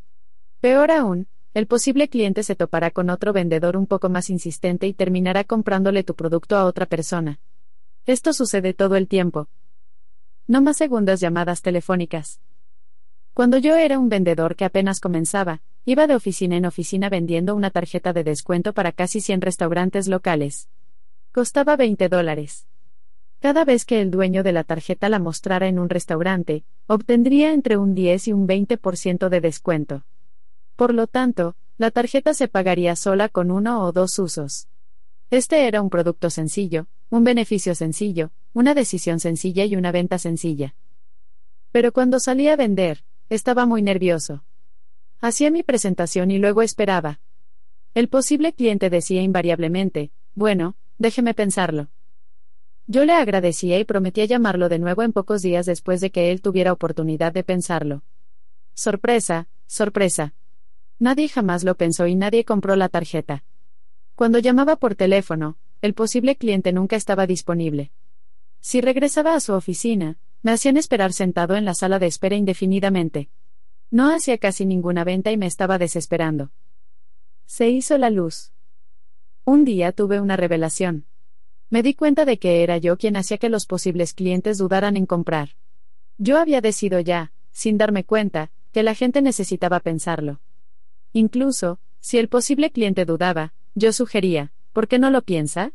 Peor 0.61 0.91
aún, 0.91 1.27
el 1.53 1.67
posible 1.67 2.09
cliente 2.09 2.43
se 2.43 2.57
topará 2.57 2.91
con 2.91 3.11
otro 3.11 3.33
vendedor 3.33 3.77
un 3.77 3.87
poco 3.87 4.09
más 4.09 4.31
insistente 4.31 4.87
y 4.87 4.93
terminará 4.93 5.45
comprándole 5.45 6.03
tu 6.03 6.15
producto 6.15 6.57
a 6.57 6.65
otra 6.65 6.87
persona. 6.87 7.41
Esto 8.07 8.33
sucede 8.33 8.75
todo 8.75 8.97
el 8.97 9.09
tiempo. 9.09 9.49
No 10.47 10.61
más 10.61 10.77
segundas 10.77 11.21
llamadas 11.21 11.63
telefónicas. 11.63 12.41
Cuando 13.33 13.59
yo 13.59 13.77
era 13.77 13.99
un 13.99 14.09
vendedor 14.09 14.57
que 14.57 14.65
apenas 14.65 15.01
comenzaba, 15.01 15.63
iba 15.85 16.07
de 16.07 16.15
oficina 16.15 16.57
en 16.57 16.67
oficina 16.67 17.09
vendiendo 17.09 17.55
una 17.55 17.71
tarjeta 17.71 18.13
de 18.13 18.25
descuento 18.25 18.73
para 18.73 18.93
casi 18.93 19.21
100 19.21 19.41
restaurantes 19.41 20.07
locales. 20.07 20.69
Costaba 21.33 21.77
20 21.77 22.09
dólares. 22.09 22.67
Cada 23.45 23.67
vez 23.67 23.85
que 23.85 24.01
el 24.01 24.11
dueño 24.11 24.43
de 24.43 24.53
la 24.53 24.65
tarjeta 24.65 25.11
la 25.11 25.19
mostrara 25.19 25.69
en 25.69 25.79
un 25.79 25.91
restaurante, 25.91 26.65
obtendría 26.87 27.53
entre 27.53 27.77
un 27.77 27.95
10 27.95 28.29
y 28.29 28.33
un 28.33 28.49
20% 28.49 29.29
de 29.29 29.41
descuento. 29.43 30.07
Por 30.77 30.95
lo 30.95 31.07
tanto, 31.09 31.55
la 31.77 31.91
tarjeta 31.91 32.33
se 32.33 32.49
pagaría 32.49 32.97
sola 32.97 33.29
con 33.29 33.51
uno 33.51 33.83
o 33.85 33.93
dos 33.93 34.19
usos. 34.19 34.69
Este 35.29 35.69
era 35.69 35.83
un 35.83 35.91
producto 35.91 36.31
sencillo, 36.31 36.87
un 37.11 37.23
beneficio 37.23 37.75
sencillo, 37.75 38.31
una 38.55 38.73
decisión 38.73 39.21
sencilla 39.21 39.67
y 39.67 39.77
una 39.77 39.93
venta 39.93 40.17
sencilla. 40.17 40.75
Pero 41.71 41.93
cuando 41.93 42.21
salí 42.21 42.49
a 42.49 42.57
vender, 42.57 43.05
estaba 43.29 43.67
muy 43.67 43.83
nervioso. 43.83 44.43
Hacía 45.21 45.51
mi 45.51 45.63
presentación 45.63 46.31
y 46.31 46.39
luego 46.39 46.63
esperaba. 46.63 47.21
El 47.93 48.09
posible 48.09 48.55
cliente 48.55 48.89
decía 48.89 49.21
invariablemente, 49.21 50.13
bueno, 50.35 50.77
déjeme 50.97 51.35
pensarlo. 51.35 51.91
Yo 52.87 53.05
le 53.05 53.15
agradecía 53.15 53.79
y 53.79 53.85
prometía 53.85 54.27
llamarlo 54.27 54.69
de 54.69 54.79
nuevo 54.79 55.03
en 55.03 55.13
pocos 55.13 55.41
días 55.41 55.65
después 55.65 56.01
de 56.01 56.11
que 56.11 56.31
él 56.31 56.43
tuviera 56.43 56.73
oportunidad 56.73 57.33
de 57.33 57.43
pensarlo. 57.43 58.03
Sorpresa, 58.75 59.49
sorpresa. 59.67 60.35
Nadie 60.99 61.29
jamás 61.29 61.65
lo 61.65 61.77
pensó 61.77 62.07
y 62.07 62.15
nadie 62.15 62.45
compró 62.45 62.77
la 62.77 62.89
tarjeta. 62.89 63.45
Cuando 64.15 64.39
llamaba 64.39 64.77
por 64.77 64.95
teléfono, 64.95 65.57
el 65.81 65.95
posible 65.95 66.37
cliente 66.37 66.73
nunca 66.73 66.97
estaba 66.97 67.27
disponible. 67.27 67.91
Si 68.61 68.81
regresaba 68.81 69.35
a 69.35 69.41
su 69.41 69.55
oficina, 69.55 70.19
me 70.43 70.53
hacían 70.53 70.77
esperar 70.77 71.13
sentado 71.13 71.57
en 71.57 71.65
la 71.65 71.75
sala 71.75 71.99
de 71.99 72.07
espera 72.07 72.37
indefinidamente. 72.37 73.31
No 73.91 74.15
hacía 74.15 74.39
casi 74.39 74.67
ninguna 74.67 75.05
venta 75.05 75.33
y 75.33 75.37
me 75.37 75.47
estaba 75.47 75.79
desesperando. 75.79 76.53
Se 77.47 77.69
hizo 77.71 77.97
la 77.97 78.11
luz. 78.11 78.53
Un 79.45 79.65
día 79.65 79.93
tuve 79.93 80.21
una 80.21 80.37
revelación. 80.37 81.07
Me 81.71 81.83
di 81.83 81.95
cuenta 81.95 82.25
de 82.25 82.39
que 82.39 82.63
era 82.63 82.79
yo 82.79 82.97
quien 82.97 83.17
hacía 83.17 83.39
que 83.39 83.49
los 83.49 83.67
posibles 83.67 84.15
clientes 84.15 84.59
dudaran 84.59 84.97
en 84.97 85.07
comprar. 85.07 85.51
Yo 86.19 86.39
había 86.39 86.61
decidido 86.61 87.01
ya, 87.01 87.33
sin 87.53 87.79
darme 87.79 88.05
cuenta, 88.05 88.51
que 88.73 88.83
la 88.83 88.95
gente 88.95 89.23
necesitaba 89.23 89.81
pensarlo. 89.81 90.41
Incluso, 91.13 91.79
si 92.01 92.19
el 92.19 92.29
posible 92.29 92.71
cliente 92.71 93.05
dudaba, 93.05 93.55
yo 93.75 93.93
sugería, 93.93 94.53
¿por 94.73 94.89
qué 94.89 94.99
no 94.99 95.11
lo 95.11 95.23
piensa? 95.23 95.73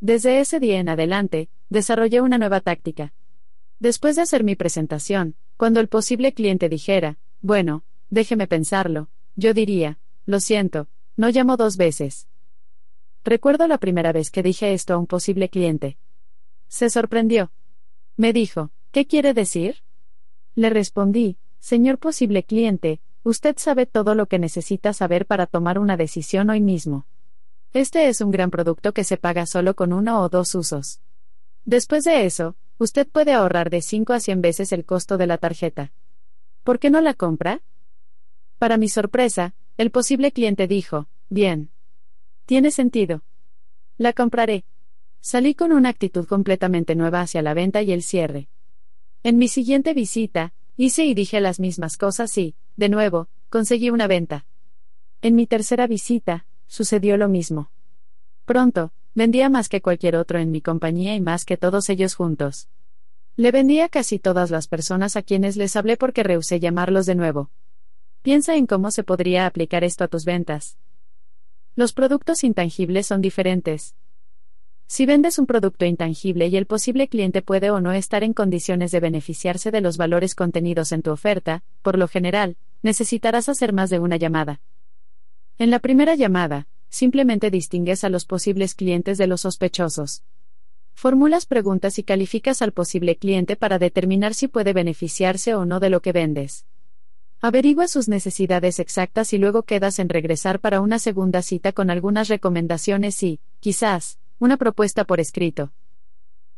Desde 0.00 0.40
ese 0.40 0.60
día 0.60 0.78
en 0.80 0.88
adelante, 0.88 1.48
desarrollé 1.68 2.20
una 2.20 2.38
nueva 2.38 2.60
táctica. 2.60 3.12
Después 3.78 4.16
de 4.16 4.22
hacer 4.22 4.42
mi 4.42 4.56
presentación, 4.56 5.36
cuando 5.56 5.80
el 5.80 5.88
posible 5.88 6.32
cliente 6.32 6.68
dijera, 6.68 7.18
bueno, 7.40 7.84
déjeme 8.10 8.46
pensarlo, 8.46 9.08
yo 9.36 9.54
diría, 9.54 9.98
lo 10.26 10.40
siento, 10.40 10.88
no 11.16 11.28
llamo 11.28 11.56
dos 11.56 11.76
veces. 11.76 12.26
Recuerdo 13.28 13.68
la 13.68 13.76
primera 13.76 14.10
vez 14.10 14.30
que 14.30 14.42
dije 14.42 14.72
esto 14.72 14.94
a 14.94 14.96
un 14.96 15.06
posible 15.06 15.50
cliente. 15.50 15.98
Se 16.66 16.88
sorprendió. 16.88 17.52
Me 18.16 18.32
dijo, 18.32 18.70
¿Qué 18.90 19.06
quiere 19.06 19.34
decir? 19.34 19.82
Le 20.54 20.70
respondí, 20.70 21.36
Señor 21.58 21.98
posible 21.98 22.42
cliente, 22.42 23.02
usted 23.24 23.58
sabe 23.58 23.84
todo 23.84 24.14
lo 24.14 24.28
que 24.28 24.38
necesita 24.38 24.94
saber 24.94 25.26
para 25.26 25.44
tomar 25.44 25.78
una 25.78 25.98
decisión 25.98 26.48
hoy 26.48 26.62
mismo. 26.62 27.06
Este 27.74 28.08
es 28.08 28.22
un 28.22 28.30
gran 28.30 28.50
producto 28.50 28.94
que 28.94 29.04
se 29.04 29.18
paga 29.18 29.44
solo 29.44 29.76
con 29.76 29.92
uno 29.92 30.22
o 30.22 30.30
dos 30.30 30.54
usos. 30.54 31.02
Después 31.66 32.04
de 32.04 32.24
eso, 32.24 32.56
usted 32.78 33.06
puede 33.06 33.34
ahorrar 33.34 33.68
de 33.68 33.82
5 33.82 34.14
a 34.14 34.20
100 34.20 34.40
veces 34.40 34.72
el 34.72 34.86
costo 34.86 35.18
de 35.18 35.26
la 35.26 35.36
tarjeta. 35.36 35.92
¿Por 36.64 36.78
qué 36.78 36.88
no 36.88 37.02
la 37.02 37.12
compra? 37.12 37.60
Para 38.58 38.78
mi 38.78 38.88
sorpresa, 38.88 39.54
el 39.76 39.90
posible 39.90 40.32
cliente 40.32 40.66
dijo, 40.66 41.08
bien. 41.28 41.68
Tiene 42.48 42.70
sentido. 42.70 43.24
La 43.98 44.14
compraré. 44.14 44.64
Salí 45.20 45.54
con 45.54 45.70
una 45.70 45.90
actitud 45.90 46.26
completamente 46.26 46.94
nueva 46.94 47.20
hacia 47.20 47.42
la 47.42 47.52
venta 47.52 47.82
y 47.82 47.92
el 47.92 48.02
cierre. 48.02 48.48
En 49.22 49.36
mi 49.36 49.48
siguiente 49.48 49.92
visita, 49.92 50.54
hice 50.74 51.04
y 51.04 51.12
dije 51.12 51.42
las 51.42 51.60
mismas 51.60 51.98
cosas 51.98 52.38
y, 52.38 52.54
de 52.74 52.88
nuevo, 52.88 53.28
conseguí 53.50 53.90
una 53.90 54.06
venta. 54.06 54.46
En 55.20 55.34
mi 55.34 55.46
tercera 55.46 55.86
visita, 55.86 56.46
sucedió 56.66 57.18
lo 57.18 57.28
mismo. 57.28 57.70
Pronto, 58.46 58.92
vendía 59.14 59.50
más 59.50 59.68
que 59.68 59.82
cualquier 59.82 60.16
otro 60.16 60.38
en 60.38 60.50
mi 60.50 60.62
compañía 60.62 61.14
y 61.14 61.20
más 61.20 61.44
que 61.44 61.58
todos 61.58 61.90
ellos 61.90 62.14
juntos. 62.14 62.70
Le 63.36 63.52
vendí 63.52 63.80
a 63.80 63.90
casi 63.90 64.18
todas 64.18 64.50
las 64.50 64.68
personas 64.68 65.16
a 65.16 65.22
quienes 65.22 65.58
les 65.58 65.76
hablé 65.76 65.98
porque 65.98 66.22
rehusé 66.22 66.60
llamarlos 66.60 67.04
de 67.04 67.14
nuevo. 67.14 67.50
Piensa 68.22 68.56
en 68.56 68.66
cómo 68.66 68.90
se 68.90 69.04
podría 69.04 69.44
aplicar 69.44 69.84
esto 69.84 70.04
a 70.04 70.08
tus 70.08 70.24
ventas. 70.24 70.78
Los 71.78 71.92
productos 71.92 72.42
intangibles 72.42 73.06
son 73.06 73.20
diferentes. 73.20 73.94
Si 74.88 75.06
vendes 75.06 75.38
un 75.38 75.46
producto 75.46 75.84
intangible 75.84 76.48
y 76.48 76.56
el 76.56 76.66
posible 76.66 77.06
cliente 77.06 77.40
puede 77.40 77.70
o 77.70 77.80
no 77.80 77.92
estar 77.92 78.24
en 78.24 78.32
condiciones 78.32 78.90
de 78.90 78.98
beneficiarse 78.98 79.70
de 79.70 79.80
los 79.80 79.96
valores 79.96 80.34
contenidos 80.34 80.90
en 80.90 81.02
tu 81.02 81.12
oferta, 81.12 81.62
por 81.82 81.96
lo 81.96 82.08
general, 82.08 82.56
necesitarás 82.82 83.48
hacer 83.48 83.72
más 83.72 83.90
de 83.90 84.00
una 84.00 84.16
llamada. 84.16 84.60
En 85.56 85.70
la 85.70 85.78
primera 85.78 86.16
llamada, 86.16 86.66
simplemente 86.88 87.48
distingues 87.48 88.02
a 88.02 88.08
los 88.08 88.24
posibles 88.24 88.74
clientes 88.74 89.16
de 89.16 89.28
los 89.28 89.42
sospechosos. 89.42 90.24
Formulas 90.94 91.46
preguntas 91.46 92.00
y 92.00 92.02
calificas 92.02 92.60
al 92.60 92.72
posible 92.72 93.14
cliente 93.14 93.54
para 93.54 93.78
determinar 93.78 94.34
si 94.34 94.48
puede 94.48 94.72
beneficiarse 94.72 95.54
o 95.54 95.64
no 95.64 95.78
de 95.78 95.90
lo 95.90 96.02
que 96.02 96.10
vendes. 96.10 96.66
Averigua 97.40 97.86
sus 97.86 98.08
necesidades 98.08 98.80
exactas 98.80 99.32
y 99.32 99.38
luego 99.38 99.62
quedas 99.62 100.00
en 100.00 100.08
regresar 100.08 100.58
para 100.58 100.80
una 100.80 100.98
segunda 100.98 101.40
cita 101.40 101.70
con 101.70 101.88
algunas 101.88 102.26
recomendaciones 102.26 103.22
y, 103.22 103.38
quizás, 103.60 104.18
una 104.40 104.56
propuesta 104.56 105.04
por 105.04 105.20
escrito. 105.20 105.72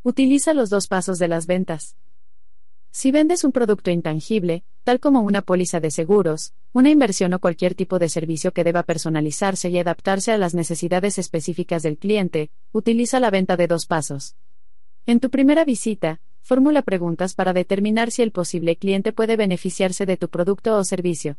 Utiliza 0.03 0.55
los 0.55 0.71
dos 0.71 0.87
pasos 0.87 1.19
de 1.19 1.29
las 1.29 1.47
ventas. 1.47 1.97
Si 2.91 3.13
vendes 3.13 3.45
un 3.45 3.53
producto 3.53 3.91
intangible, 3.91 4.65
tal 4.83 5.01
como 5.01 5.21
una 5.21 5.43
póliza 5.43 5.81
de 5.81 5.91
seguros, 5.91 6.55
una 6.73 6.89
inversión 6.89 7.35
o 7.35 7.41
cualquier 7.41 7.75
tipo 7.75 7.99
de 7.99 8.09
servicio 8.09 8.53
que 8.53 8.65
deba 8.65 8.83
personalizarse 8.83 9.69
y 9.69 9.79
adaptarse 9.79 10.33
a 10.33 10.39
las 10.39 10.55
necesidades 10.55 11.19
específicas 11.19 11.83
del 11.83 11.99
cliente, 11.99 12.51
utiliza 12.73 13.21
la 13.21 13.31
venta 13.31 13.59
de 13.59 13.67
dos 13.67 13.85
pasos. 13.85 14.35
En 15.05 15.21
tu 15.21 15.29
primera 15.29 15.67
visita, 15.67 16.23
formula 16.43 16.83
preguntas 16.83 17.35
para 17.35 17.53
determinar 17.53 18.11
si 18.11 18.23
el 18.23 18.33
posible 18.33 18.77
cliente 18.77 19.13
puede 19.13 19.37
beneficiarse 19.37 20.07
de 20.07 20.17
tu 20.17 20.29
producto 20.29 20.77
o 20.77 20.85
servicio. 20.85 21.37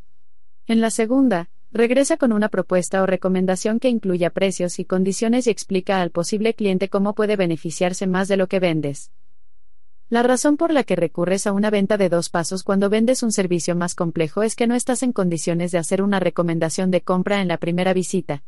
En 0.66 0.80
la 0.80 0.90
segunda, 0.90 1.50
Regresa 1.74 2.18
con 2.18 2.34
una 2.34 2.50
propuesta 2.50 3.02
o 3.02 3.06
recomendación 3.06 3.80
que 3.80 3.88
incluya 3.88 4.28
precios 4.28 4.78
y 4.78 4.84
condiciones 4.84 5.46
y 5.46 5.50
explica 5.50 6.02
al 6.02 6.10
posible 6.10 6.52
cliente 6.52 6.90
cómo 6.90 7.14
puede 7.14 7.36
beneficiarse 7.36 8.06
más 8.06 8.28
de 8.28 8.36
lo 8.36 8.46
que 8.46 8.60
vendes. 8.60 9.10
La 10.10 10.22
razón 10.22 10.58
por 10.58 10.70
la 10.70 10.84
que 10.84 10.96
recurres 10.96 11.46
a 11.46 11.52
una 11.52 11.70
venta 11.70 11.96
de 11.96 12.10
dos 12.10 12.28
pasos 12.28 12.62
cuando 12.62 12.90
vendes 12.90 13.22
un 13.22 13.32
servicio 13.32 13.74
más 13.74 13.94
complejo 13.94 14.42
es 14.42 14.54
que 14.54 14.66
no 14.66 14.74
estás 14.74 15.02
en 15.02 15.14
condiciones 15.14 15.72
de 15.72 15.78
hacer 15.78 16.02
una 16.02 16.20
recomendación 16.20 16.90
de 16.90 17.00
compra 17.00 17.40
en 17.40 17.48
la 17.48 17.56
primera 17.56 17.94
visita. 17.94 18.42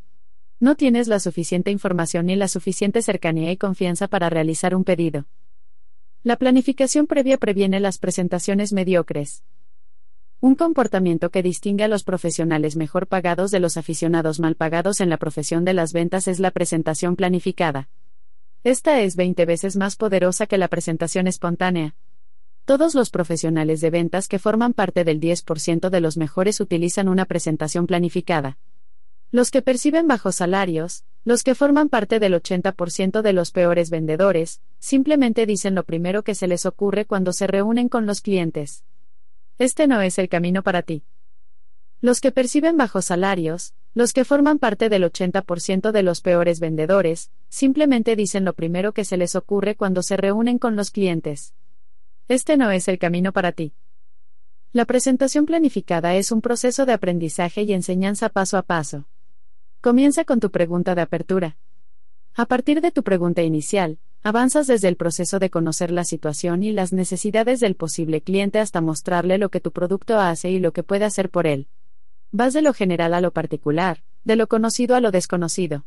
No 0.60 0.74
tienes 0.74 1.08
la 1.08 1.18
suficiente 1.18 1.70
información 1.70 2.26
ni 2.26 2.36
la 2.36 2.48
suficiente 2.48 3.00
cercanía 3.00 3.50
y 3.52 3.56
confianza 3.56 4.06
para 4.06 4.28
realizar 4.28 4.74
un 4.74 4.84
pedido. 4.84 5.24
La 6.24 6.36
planificación 6.36 7.06
previa 7.06 7.36
previene 7.36 7.80
las 7.80 7.98
presentaciones 7.98 8.72
mediocres. 8.72 9.44
Un 10.40 10.54
comportamiento 10.54 11.28
que 11.28 11.42
distingue 11.42 11.84
a 11.84 11.88
los 11.88 12.02
profesionales 12.02 12.76
mejor 12.76 13.08
pagados 13.08 13.50
de 13.50 13.60
los 13.60 13.76
aficionados 13.76 14.40
mal 14.40 14.54
pagados 14.54 15.02
en 15.02 15.10
la 15.10 15.18
profesión 15.18 15.66
de 15.66 15.74
las 15.74 15.92
ventas 15.92 16.26
es 16.26 16.40
la 16.40 16.50
presentación 16.50 17.14
planificada. 17.14 17.90
Esta 18.62 19.02
es 19.02 19.16
20 19.16 19.44
veces 19.44 19.76
más 19.76 19.96
poderosa 19.96 20.46
que 20.46 20.56
la 20.56 20.68
presentación 20.68 21.26
espontánea. 21.26 21.94
Todos 22.64 22.94
los 22.94 23.10
profesionales 23.10 23.82
de 23.82 23.90
ventas 23.90 24.26
que 24.26 24.38
forman 24.38 24.72
parte 24.72 25.04
del 25.04 25.20
10% 25.20 25.90
de 25.90 26.00
los 26.00 26.16
mejores 26.16 26.58
utilizan 26.58 27.10
una 27.10 27.26
presentación 27.26 27.86
planificada. 27.86 28.56
Los 29.30 29.50
que 29.50 29.60
perciben 29.60 30.08
bajos 30.08 30.36
salarios, 30.36 31.04
los 31.24 31.42
que 31.42 31.54
forman 31.54 31.88
parte 31.88 32.20
del 32.20 32.34
80% 32.34 33.22
de 33.22 33.32
los 33.32 33.50
peores 33.50 33.88
vendedores, 33.88 34.60
simplemente 34.78 35.46
dicen 35.46 35.74
lo 35.74 35.82
primero 35.82 36.22
que 36.22 36.34
se 36.34 36.46
les 36.46 36.66
ocurre 36.66 37.06
cuando 37.06 37.32
se 37.32 37.46
reúnen 37.46 37.88
con 37.88 38.04
los 38.04 38.20
clientes. 38.20 38.84
Este 39.58 39.86
no 39.86 40.02
es 40.02 40.18
el 40.18 40.28
camino 40.28 40.62
para 40.62 40.82
ti. 40.82 41.04
Los 42.02 42.20
que 42.20 42.30
perciben 42.30 42.76
bajos 42.76 43.06
salarios, 43.06 43.72
los 43.94 44.12
que 44.12 44.26
forman 44.26 44.58
parte 44.58 44.90
del 44.90 45.04
80% 45.04 45.92
de 45.92 46.02
los 46.02 46.20
peores 46.20 46.60
vendedores, 46.60 47.30
simplemente 47.48 48.16
dicen 48.16 48.44
lo 48.44 48.52
primero 48.52 48.92
que 48.92 49.06
se 49.06 49.16
les 49.16 49.34
ocurre 49.34 49.76
cuando 49.76 50.02
se 50.02 50.18
reúnen 50.18 50.58
con 50.58 50.76
los 50.76 50.90
clientes. 50.90 51.54
Este 52.28 52.58
no 52.58 52.70
es 52.70 52.88
el 52.88 52.98
camino 52.98 53.32
para 53.32 53.52
ti. 53.52 53.72
La 54.72 54.84
presentación 54.84 55.46
planificada 55.46 56.16
es 56.16 56.32
un 56.32 56.42
proceso 56.42 56.84
de 56.84 56.92
aprendizaje 56.92 57.62
y 57.62 57.72
enseñanza 57.72 58.28
paso 58.28 58.58
a 58.58 58.62
paso. 58.62 59.06
Comienza 59.84 60.24
con 60.24 60.40
tu 60.40 60.50
pregunta 60.50 60.94
de 60.94 61.02
apertura. 61.02 61.58
A 62.34 62.46
partir 62.46 62.80
de 62.80 62.90
tu 62.90 63.02
pregunta 63.02 63.42
inicial, 63.42 63.98
Avanzas 64.22 64.66
desde 64.66 64.88
el 64.88 64.96
proceso 64.96 65.38
de 65.38 65.50
conocer 65.50 65.90
la 65.90 66.04
situación 66.04 66.62
y 66.62 66.72
las 66.72 66.94
necesidades 66.94 67.60
del 67.60 67.76
posible 67.76 68.22
cliente 68.22 68.60
hasta 68.60 68.80
mostrarle 68.80 69.36
lo 69.36 69.50
que 69.50 69.60
tu 69.60 69.72
producto 69.72 70.18
hace 70.18 70.50
y 70.50 70.58
lo 70.58 70.72
que 70.72 70.84
puede 70.84 71.04
hacer 71.04 71.28
por 71.28 71.46
él. 71.46 71.68
Vas 72.32 72.54
de 72.54 72.62
lo 72.62 72.72
general 72.72 73.12
a 73.12 73.20
lo 73.20 73.32
particular, 73.32 74.02
de 74.24 74.36
lo 74.36 74.46
conocido 74.46 74.96
a 74.96 75.00
lo 75.00 75.10
desconocido. 75.10 75.84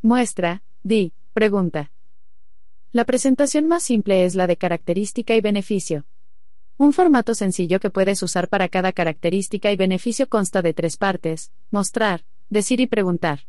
Muestra, 0.00 0.62
di, 0.82 1.12
pregunta. 1.34 1.90
La 2.90 3.04
presentación 3.04 3.68
más 3.68 3.82
simple 3.82 4.24
es 4.24 4.34
la 4.34 4.46
de 4.46 4.56
característica 4.56 5.34
y 5.34 5.42
beneficio. 5.42 6.06
Un 6.78 6.94
formato 6.94 7.34
sencillo 7.34 7.80
que 7.80 7.90
puedes 7.90 8.22
usar 8.22 8.48
para 8.48 8.70
cada 8.70 8.92
característica 8.92 9.70
y 9.70 9.76
beneficio 9.76 10.26
consta 10.26 10.62
de 10.62 10.72
tres 10.72 10.96
partes, 10.96 11.52
mostrar, 11.70 12.24
decir 12.54 12.80
y 12.80 12.86
preguntar. 12.86 13.40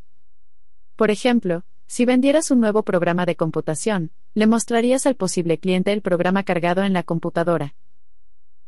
Por 0.98 1.12
ejemplo, 1.12 1.64
si 1.88 2.04
vendieras 2.04 2.52
un 2.52 2.60
nuevo 2.60 2.84
programa 2.84 3.26
de 3.26 3.38
computación, 3.38 4.12
le 4.34 4.48
mostrarías 4.48 5.06
al 5.06 5.16
posible 5.16 5.60
cliente 5.60 5.94
el 5.94 6.02
programa 6.02 6.44
cargado 6.44 6.84
en 6.84 6.92
la 6.92 7.04
computadora. 7.04 7.76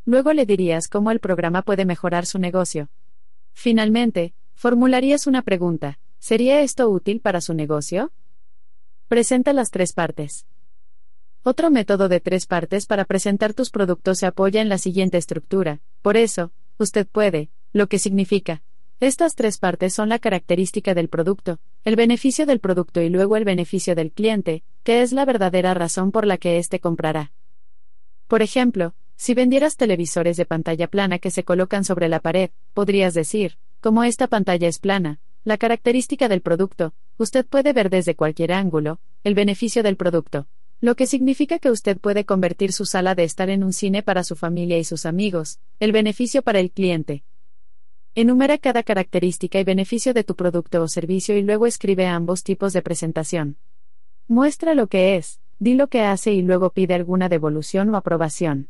Luego 0.06 0.32
le 0.32 0.46
dirías 0.46 0.88
cómo 0.88 1.12
el 1.12 1.20
programa 1.20 1.64
puede 1.64 1.84
mejorar 1.84 2.26
su 2.26 2.40
negocio. 2.40 2.90
Finalmente, 3.52 4.34
formularías 4.54 5.28
una 5.28 5.42
pregunta. 5.42 6.00
¿Sería 6.20 6.62
esto 6.62 6.88
útil 6.90 7.20
para 7.20 7.42
su 7.42 7.54
negocio? 7.54 8.14
Presenta 9.08 9.52
las 9.52 9.72
tres 9.72 9.94
partes. 9.94 10.46
Otro 11.44 11.72
método 11.72 12.08
de 12.08 12.20
tres 12.20 12.46
partes 12.46 12.86
para 12.86 13.06
presentar 13.06 13.54
tus 13.54 13.70
productos 13.70 14.20
se 14.20 14.26
apoya 14.26 14.62
en 14.62 14.70
la 14.70 14.78
siguiente 14.78 15.18
estructura. 15.18 15.80
Por 16.02 16.18
eso, 16.18 16.52
usted 16.78 17.08
puede, 17.08 17.50
lo 17.74 17.88
que 17.88 18.00
significa, 18.00 18.64
estas 19.00 19.36
tres 19.36 19.60
partes 19.60 19.94
son 19.94 20.10
la 20.10 20.18
característica 20.18 20.96
del 20.96 21.08
producto, 21.08 21.60
el 21.84 21.96
beneficio 21.96 22.48
del 22.48 22.60
producto 22.60 23.00
y 23.02 23.10
luego 23.10 23.38
el 23.38 23.46
beneficio 23.46 23.94
del 23.94 24.12
cliente, 24.12 24.64
que 24.84 25.04
es 25.04 25.14
la 25.14 25.24
verdadera 25.24 25.76
razón 25.76 26.12
por 26.12 26.26
la 26.26 26.38
que 26.38 26.58
éste 26.58 26.80
comprará. 26.80 27.32
Por 28.28 28.42
ejemplo, 28.42 28.96
si 29.16 29.36
vendieras 29.36 29.78
televisores 29.78 30.36
de 30.36 30.46
pantalla 30.46 30.88
plana 30.88 31.20
que 31.20 31.30
se 31.30 31.44
colocan 31.44 31.84
sobre 31.84 32.10
la 32.10 32.22
pared, 32.22 32.50
podrías 32.74 33.14
decir, 33.14 33.60
como 33.82 34.04
esta 34.04 34.28
pantalla 34.28 34.68
es 34.68 34.80
plana, 34.80 35.20
la 35.44 35.58
característica 35.58 36.28
del 36.28 36.42
producto, 36.42 36.94
usted 37.18 37.46
puede 37.46 37.74
ver 37.74 37.92
desde 37.92 38.16
cualquier 38.16 38.52
ángulo, 38.52 39.00
el 39.24 39.36
beneficio 39.36 39.84
del 39.84 39.96
producto. 39.96 40.48
Lo 40.82 40.96
que 40.96 41.08
significa 41.08 41.58
que 41.60 41.72
usted 41.72 41.98
puede 41.98 42.26
convertir 42.26 42.72
su 42.74 42.86
sala 42.86 43.14
de 43.14 43.24
estar 43.24 43.50
en 43.50 43.64
un 43.64 43.74
cine 43.74 44.04
para 44.04 44.24
su 44.24 44.36
familia 44.36 44.78
y 44.78 44.84
sus 44.84 45.06
amigos, 45.06 45.60
el 45.80 45.92
beneficio 45.92 46.42
para 46.42 46.60
el 46.60 46.72
cliente, 46.72 47.24
Enumera 48.20 48.58
cada 48.58 48.82
característica 48.82 49.60
y 49.60 49.64
beneficio 49.64 50.12
de 50.12 50.24
tu 50.24 50.36
producto 50.36 50.82
o 50.82 50.88
servicio 50.88 51.38
y 51.38 51.44
luego 51.44 51.68
escribe 51.68 52.08
ambos 52.08 52.42
tipos 52.42 52.74
de 52.74 52.82
presentación. 52.82 53.58
Muestra 54.28 54.74
lo 54.74 54.88
que 54.88 55.18
es, 55.18 55.40
di 55.60 55.76
lo 55.76 55.88
que 55.88 56.02
hace 56.02 56.34
y 56.34 56.42
luego 56.42 56.72
pide 56.72 56.96
alguna 56.96 57.30
devolución 57.30 57.94
o 57.94 57.96
aprobación. 57.96 58.70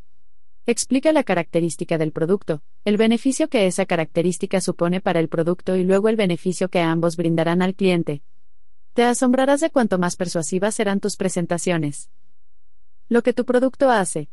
Explica 0.66 1.12
la 1.12 1.24
característica 1.24 1.96
del 1.96 2.12
producto, 2.12 2.60
el 2.84 2.98
beneficio 2.98 3.48
que 3.48 3.66
esa 3.66 3.86
característica 3.86 4.60
supone 4.60 5.00
para 5.00 5.18
el 5.18 5.30
producto 5.30 5.76
y 5.76 5.82
luego 5.82 6.10
el 6.10 6.16
beneficio 6.16 6.68
que 6.68 6.80
ambos 6.80 7.16
brindarán 7.16 7.62
al 7.62 7.74
cliente. 7.74 8.20
Te 8.92 9.04
asombrarás 9.04 9.60
de 9.60 9.70
cuanto 9.70 9.98
más 9.98 10.16
persuasivas 10.16 10.74
serán 10.74 11.00
tus 11.00 11.16
presentaciones. 11.16 12.10
Lo 13.08 13.22
que 13.22 13.32
tu 13.32 13.46
producto 13.46 13.88
hace. 13.88 14.28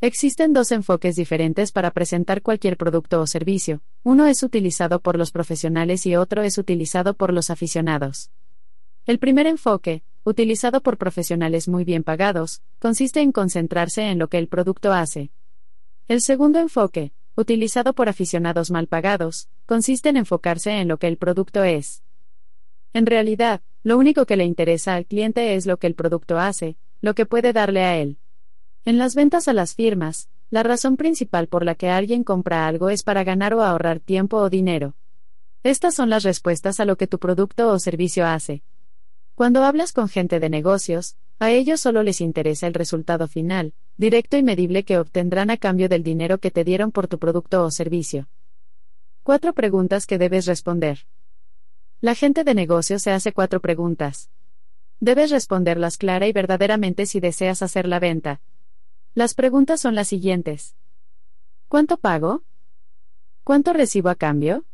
Existen 0.00 0.52
dos 0.52 0.70
enfoques 0.70 1.16
diferentes 1.16 1.72
para 1.72 1.90
presentar 1.90 2.40
cualquier 2.40 2.76
producto 2.76 3.20
o 3.20 3.26
servicio. 3.26 3.82
Uno 4.04 4.26
es 4.26 4.44
utilizado 4.44 5.00
por 5.00 5.18
los 5.18 5.32
profesionales 5.32 6.06
y 6.06 6.14
otro 6.14 6.42
es 6.42 6.56
utilizado 6.56 7.14
por 7.14 7.32
los 7.32 7.50
aficionados. 7.50 8.30
El 9.06 9.18
primer 9.18 9.48
enfoque, 9.48 10.04
utilizado 10.22 10.82
por 10.82 10.98
profesionales 10.98 11.66
muy 11.66 11.82
bien 11.82 12.04
pagados, 12.04 12.62
consiste 12.78 13.22
en 13.22 13.32
concentrarse 13.32 14.02
en 14.02 14.20
lo 14.20 14.28
que 14.28 14.38
el 14.38 14.46
producto 14.46 14.92
hace. 14.92 15.32
El 16.06 16.20
segundo 16.20 16.60
enfoque, 16.60 17.12
utilizado 17.34 17.92
por 17.92 18.08
aficionados 18.08 18.70
mal 18.70 18.86
pagados, 18.86 19.48
consiste 19.66 20.10
en 20.10 20.18
enfocarse 20.18 20.78
en 20.78 20.86
lo 20.86 20.98
que 20.98 21.08
el 21.08 21.16
producto 21.16 21.64
es. 21.64 22.04
En 22.92 23.04
realidad, 23.04 23.62
lo 23.82 23.98
único 23.98 24.26
que 24.26 24.36
le 24.36 24.44
interesa 24.44 24.94
al 24.94 25.06
cliente 25.06 25.56
es 25.56 25.66
lo 25.66 25.78
que 25.78 25.88
el 25.88 25.96
producto 25.96 26.38
hace, 26.38 26.76
lo 27.00 27.16
que 27.16 27.26
puede 27.26 27.52
darle 27.52 27.82
a 27.82 27.96
él. 27.96 28.18
En 28.84 28.98
las 28.98 29.14
ventas 29.14 29.48
a 29.48 29.52
las 29.52 29.74
firmas, 29.74 30.28
la 30.50 30.62
razón 30.62 30.96
principal 30.96 31.46
por 31.46 31.64
la 31.64 31.74
que 31.74 31.90
alguien 31.90 32.24
compra 32.24 32.66
algo 32.66 32.88
es 32.88 33.02
para 33.02 33.24
ganar 33.24 33.52
o 33.54 33.62
ahorrar 33.62 34.00
tiempo 34.00 34.38
o 34.38 34.48
dinero. 34.48 34.94
Estas 35.62 35.94
son 35.94 36.08
las 36.08 36.22
respuestas 36.22 36.80
a 36.80 36.84
lo 36.84 36.96
que 36.96 37.06
tu 37.06 37.18
producto 37.18 37.68
o 37.68 37.78
servicio 37.78 38.26
hace. 38.26 38.62
Cuando 39.34 39.62
hablas 39.64 39.92
con 39.92 40.08
gente 40.08 40.40
de 40.40 40.48
negocios, 40.48 41.16
a 41.38 41.50
ellos 41.50 41.80
solo 41.80 42.02
les 42.02 42.20
interesa 42.20 42.66
el 42.66 42.74
resultado 42.74 43.28
final, 43.28 43.74
directo 43.96 44.36
y 44.36 44.42
medible 44.42 44.84
que 44.84 44.98
obtendrán 44.98 45.50
a 45.50 45.56
cambio 45.56 45.88
del 45.88 46.02
dinero 46.02 46.38
que 46.38 46.50
te 46.50 46.64
dieron 46.64 46.90
por 46.90 47.06
tu 47.08 47.18
producto 47.18 47.62
o 47.64 47.70
servicio. 47.70 48.28
Cuatro 49.22 49.52
preguntas 49.52 50.06
que 50.06 50.18
debes 50.18 50.46
responder. 50.46 51.06
La 52.00 52.14
gente 52.14 52.44
de 52.44 52.54
negocios 52.54 53.02
se 53.02 53.10
hace 53.10 53.32
cuatro 53.32 53.60
preguntas. 53.60 54.30
Debes 55.00 55.30
responderlas 55.30 55.98
clara 55.98 56.26
y 56.26 56.32
verdaderamente 56.32 57.06
si 57.06 57.20
deseas 57.20 57.62
hacer 57.62 57.86
la 57.86 58.00
venta, 58.00 58.40
las 59.14 59.34
preguntas 59.34 59.80
son 59.80 59.94
las 59.94 60.08
siguientes. 60.08 60.76
¿Cuánto 61.68 61.96
pago? 61.96 62.42
¿Cuánto 63.44 63.72
recibo 63.72 64.08
a 64.08 64.14
cambio? 64.14 64.64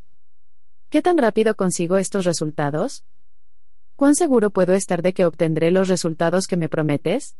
¿Qué 0.91 1.03
tan 1.03 1.19
rápido 1.19 1.57
consigo 1.57 1.97
estos 1.97 2.25
resultados? 2.25 3.05
¿Cuán 3.97 4.15
seguro 4.15 4.51
puedo 4.51 4.75
estar 4.75 5.03
de 5.03 5.13
que 5.13 5.25
obtendré 5.25 5.71
los 5.71 5.89
resultados 5.89 6.47
que 6.47 6.57
me 6.57 6.69
prometes? 6.69 7.37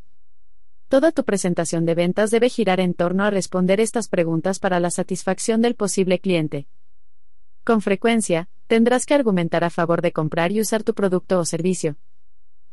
Toda 0.87 1.11
tu 1.11 1.23
presentación 1.23 1.85
de 1.85 1.95
ventas 1.95 2.31
debe 2.31 2.49
girar 2.49 2.79
en 2.79 2.93
torno 2.93 3.23
a 3.23 3.29
responder 3.29 3.79
estas 3.79 4.07
preguntas 4.07 4.59
para 4.59 4.79
la 4.79 4.91
satisfacción 4.91 5.61
del 5.61 5.75
posible 5.75 6.19
cliente. 6.19 6.67
Con 7.63 7.81
frecuencia, 7.81 8.47
tendrás 8.67 9.05
que 9.05 9.13
argumentar 9.13 9.63
a 9.63 9.69
favor 9.69 10.01
de 10.01 10.11
comprar 10.11 10.51
y 10.51 10.61
usar 10.61 10.83
tu 10.83 10.93
producto 10.93 11.39
o 11.39 11.45
servicio. 11.45 11.97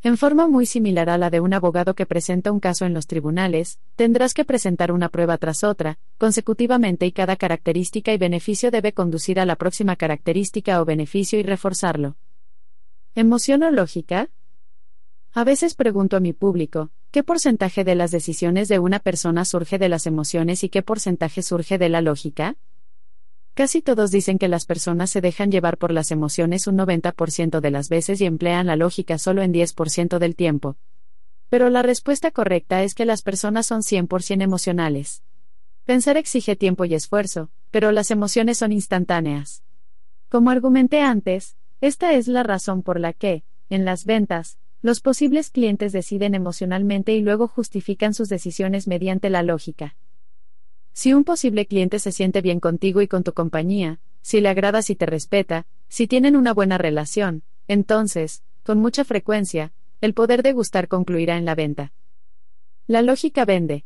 En 0.05 0.17
forma 0.17 0.49
muy 0.49 0.67
similar 0.67 1.09
a 1.11 1.17
la 1.17 1.31
de 1.31 1.39
un 1.39 1.55
abogado 1.55 1.95
que 1.95 2.07
presenta 2.07 2.51
un 2.51 2.59
caso 2.59 2.85
en 2.85 2.93
los 2.93 3.07
tribunales, 3.07 3.79
tendrás 3.95 4.35
que 4.35 4.45
presentar 4.45 4.91
una 4.91 5.09
prueba 5.11 5.39
tras 5.39 5.63
otra, 5.63 6.01
consecutivamente 6.19 7.07
y 7.07 7.13
cada 7.13 7.37
característica 7.37 8.13
y 8.13 8.19
beneficio 8.19 8.73
debe 8.73 8.93
conducir 8.93 9.39
a 9.39 9.47
la 9.47 9.55
próxima 9.55 9.95
característica 9.95 10.83
o 10.83 10.85
beneficio 10.85 11.39
y 11.39 11.45
reforzarlo. 11.45 12.17
¿Emoción 13.15 13.63
o 13.63 13.71
lógica? 13.71 14.29
A 15.35 15.45
veces 15.45 15.77
pregunto 15.77 16.17
a 16.17 16.21
mi 16.21 16.33
público, 16.33 16.91
¿qué 17.13 17.23
porcentaje 17.23 17.85
de 17.85 17.95
las 17.95 18.11
decisiones 18.11 18.67
de 18.67 18.81
una 18.81 18.99
persona 18.99 19.45
surge 19.45 19.79
de 19.79 19.89
las 19.89 20.09
emociones 20.09 20.65
y 20.65 20.69
qué 20.69 20.83
porcentaje 20.83 21.43
surge 21.43 21.79
de 21.79 21.89
la 21.89 22.01
lógica? 22.01 22.57
Casi 23.55 23.83
todos 23.83 24.11
dicen 24.11 24.39
que 24.39 24.49
las 24.49 24.65
personas 24.65 25.11
se 25.11 25.21
dejan 25.21 25.51
llevar 25.51 25.77
por 25.77 25.93
las 25.93 26.11
emociones 26.11 26.67
un 26.67 26.79
90% 26.79 27.61
de 27.61 27.71
las 27.71 27.91
veces 27.91 28.21
y 28.23 28.25
emplean 28.25 28.67
la 28.67 28.77
lógica 28.77 29.19
solo 29.19 29.43
en 29.43 29.53
10% 29.53 30.19
del 30.19 30.37
tiempo. 30.37 30.77
Pero 31.51 31.69
la 31.69 31.83
respuesta 31.83 32.31
correcta 32.31 32.83
es 32.83 32.95
que 32.95 33.05
las 33.05 33.21
personas 33.21 33.67
son 33.67 33.83
100% 33.83 34.43
emocionales. 34.43 35.23
Pensar 35.85 36.17
exige 36.17 36.57
tiempo 36.57 36.87
y 36.87 36.95
esfuerzo, 36.95 37.51
pero 37.71 37.93
las 37.93 38.11
emociones 38.11 38.57
son 38.57 38.73
instantáneas. 38.73 39.63
Como 40.31 40.49
argumenté 40.49 41.03
antes, 41.03 41.57
esta 41.83 42.15
es 42.15 42.29
la 42.29 42.43
razón 42.43 42.83
por 42.83 42.99
la 42.99 43.13
que, 43.13 43.45
en 43.69 43.85
las 43.85 44.07
ventas, 44.07 44.57
los 44.81 45.01
posibles 45.01 45.51
clientes 45.51 45.93
deciden 45.93 46.35
emocionalmente 46.35 47.13
y 47.13 47.21
luego 47.21 47.49
justifican 47.49 48.15
sus 48.15 48.31
decisiones 48.31 48.89
mediante 48.89 49.29
la 49.29 49.43
lógica. 49.43 49.95
Si 50.93 51.15
un 51.15 51.25
posible 51.25 51.67
cliente 51.67 51.99
se 51.99 52.13
siente 52.13 52.41
bien 52.41 52.61
contigo 52.61 53.01
y 53.01 53.09
con 53.09 53.25
tu 53.25 53.33
compañía, 53.33 53.99
si 54.21 54.41
le 54.41 54.49
agradas 54.49 54.91
y 54.91 54.95
te 54.95 55.07
respeta, 55.07 55.67
si 55.89 56.07
tienen 56.07 56.37
una 56.37 56.53
buena 56.53 56.79
relación, 56.79 57.43
entonces, 57.69 58.43
con 58.63 58.79
mucha 58.79 59.05
frecuencia, 59.05 59.73
el 60.01 60.15
poder 60.15 60.43
de 60.43 60.53
gustar 60.53 60.89
concluirá 60.89 61.37
en 61.37 61.45
la 61.45 61.55
venta. 61.55 61.93
La 62.87 63.03
lógica 63.03 63.45
vende. 63.45 63.85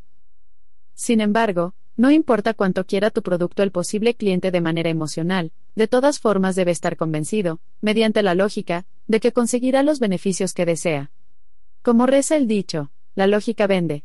Sin 0.95 1.21
embargo, 1.21 1.75
no 1.97 2.11
importa 2.11 2.55
cuánto 2.55 2.87
quiera 2.87 3.11
tu 3.11 3.23
producto 3.23 3.63
el 3.63 3.71
posible 3.71 4.15
cliente 4.15 4.51
de 4.51 4.61
manera 4.61 4.91
emocional, 4.91 5.53
de 5.75 5.89
todas 5.89 6.19
formas 6.19 6.57
debe 6.57 6.71
estar 6.71 6.97
convencido, 6.97 7.61
mediante 7.81 8.23
la 8.23 8.35
lógica, 8.35 8.87
de 9.07 9.21
que 9.21 9.33
conseguirá 9.33 9.83
los 9.83 10.01
beneficios 10.01 10.53
que 10.53 10.67
desea. 10.67 11.11
Como 11.83 12.07
reza 12.07 12.37
el 12.37 12.49
dicho, 12.49 12.91
la 13.15 13.27
lógica 13.27 13.67
vende. 13.67 14.05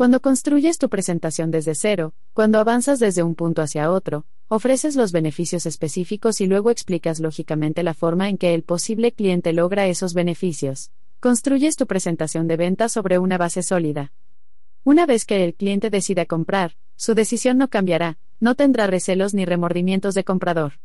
Cuando 0.00 0.20
construyes 0.22 0.78
tu 0.78 0.88
presentación 0.88 1.50
desde 1.50 1.74
cero, 1.74 2.14
cuando 2.32 2.58
avanzas 2.58 3.00
desde 3.00 3.22
un 3.22 3.34
punto 3.34 3.60
hacia 3.60 3.92
otro, 3.92 4.24
ofreces 4.48 4.96
los 4.96 5.12
beneficios 5.12 5.66
específicos 5.66 6.40
y 6.40 6.46
luego 6.46 6.70
explicas 6.70 7.20
lógicamente 7.20 7.82
la 7.82 7.92
forma 7.92 8.30
en 8.30 8.38
que 8.38 8.54
el 8.54 8.62
posible 8.62 9.12
cliente 9.12 9.52
logra 9.52 9.88
esos 9.88 10.14
beneficios. 10.14 10.90
Construyes 11.20 11.76
tu 11.76 11.86
presentación 11.86 12.48
de 12.48 12.56
venta 12.56 12.88
sobre 12.88 13.18
una 13.18 13.36
base 13.36 13.62
sólida. 13.62 14.10
Una 14.84 15.04
vez 15.04 15.26
que 15.26 15.44
el 15.44 15.52
cliente 15.52 15.90
decida 15.90 16.24
comprar, 16.24 16.78
su 16.96 17.14
decisión 17.14 17.58
no 17.58 17.68
cambiará, 17.68 18.16
no 18.40 18.54
tendrá 18.54 18.86
recelos 18.86 19.34
ni 19.34 19.44
remordimientos 19.44 20.14
de 20.14 20.24
comprador. 20.24 20.80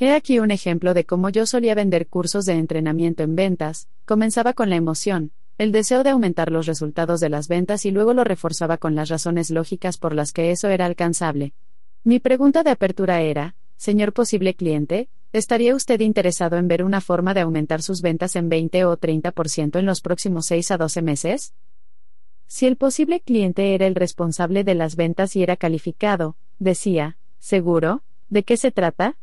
He 0.00 0.12
aquí 0.12 0.40
un 0.40 0.50
ejemplo 0.50 0.94
de 0.94 1.06
cómo 1.06 1.28
yo 1.28 1.46
solía 1.46 1.76
vender 1.76 2.08
cursos 2.08 2.44
de 2.44 2.54
entrenamiento 2.54 3.22
en 3.22 3.36
ventas, 3.36 3.86
comenzaba 4.04 4.52
con 4.52 4.68
la 4.68 4.74
emoción, 4.74 5.30
el 5.58 5.72
deseo 5.72 6.04
de 6.04 6.10
aumentar 6.10 6.52
los 6.52 6.66
resultados 6.66 7.20
de 7.20 7.30
las 7.30 7.48
ventas 7.48 7.86
y 7.86 7.90
luego 7.90 8.12
lo 8.12 8.24
reforzaba 8.24 8.76
con 8.76 8.94
las 8.94 9.08
razones 9.08 9.50
lógicas 9.50 9.96
por 9.96 10.14
las 10.14 10.32
que 10.32 10.50
eso 10.50 10.68
era 10.68 10.84
alcanzable. 10.84 11.54
Mi 12.04 12.20
pregunta 12.20 12.62
de 12.62 12.70
apertura 12.70 13.22
era, 13.22 13.56
señor 13.76 14.12
posible 14.12 14.54
cliente, 14.54 15.08
¿estaría 15.32 15.74
usted 15.74 16.00
interesado 16.00 16.56
en 16.56 16.68
ver 16.68 16.84
una 16.84 17.00
forma 17.00 17.32
de 17.32 17.40
aumentar 17.40 17.82
sus 17.82 18.02
ventas 18.02 18.36
en 18.36 18.48
20 18.48 18.84
o 18.84 18.96
30% 18.98 19.78
en 19.78 19.86
los 19.86 20.02
próximos 20.02 20.46
6 20.46 20.70
a 20.72 20.76
12 20.76 21.02
meses? 21.02 21.54
Si 22.46 22.66
el 22.66 22.76
posible 22.76 23.20
cliente 23.20 23.74
era 23.74 23.86
el 23.86 23.94
responsable 23.94 24.62
de 24.62 24.74
las 24.74 24.94
ventas 24.94 25.36
y 25.36 25.42
era 25.42 25.56
calificado, 25.56 26.36
decía, 26.58 27.18
¿seguro? 27.38 28.02
¿De 28.28 28.44
qué 28.44 28.56
se 28.56 28.70
trata? 28.70 29.16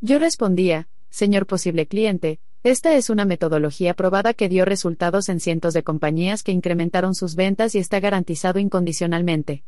Yo 0.00 0.18
respondía, 0.18 0.88
señor 1.10 1.46
posible 1.46 1.86
cliente, 1.86 2.38
esta 2.64 2.94
es 2.96 3.08
una 3.08 3.24
metodología 3.24 3.94
probada 3.94 4.34
que 4.34 4.48
dio 4.48 4.64
resultados 4.64 5.28
en 5.28 5.38
cientos 5.38 5.74
de 5.74 5.84
compañías 5.84 6.42
que 6.42 6.52
incrementaron 6.52 7.14
sus 7.14 7.36
ventas 7.36 7.74
y 7.74 7.78
está 7.78 8.00
garantizado 8.00 8.58
incondicionalmente. 8.58 9.64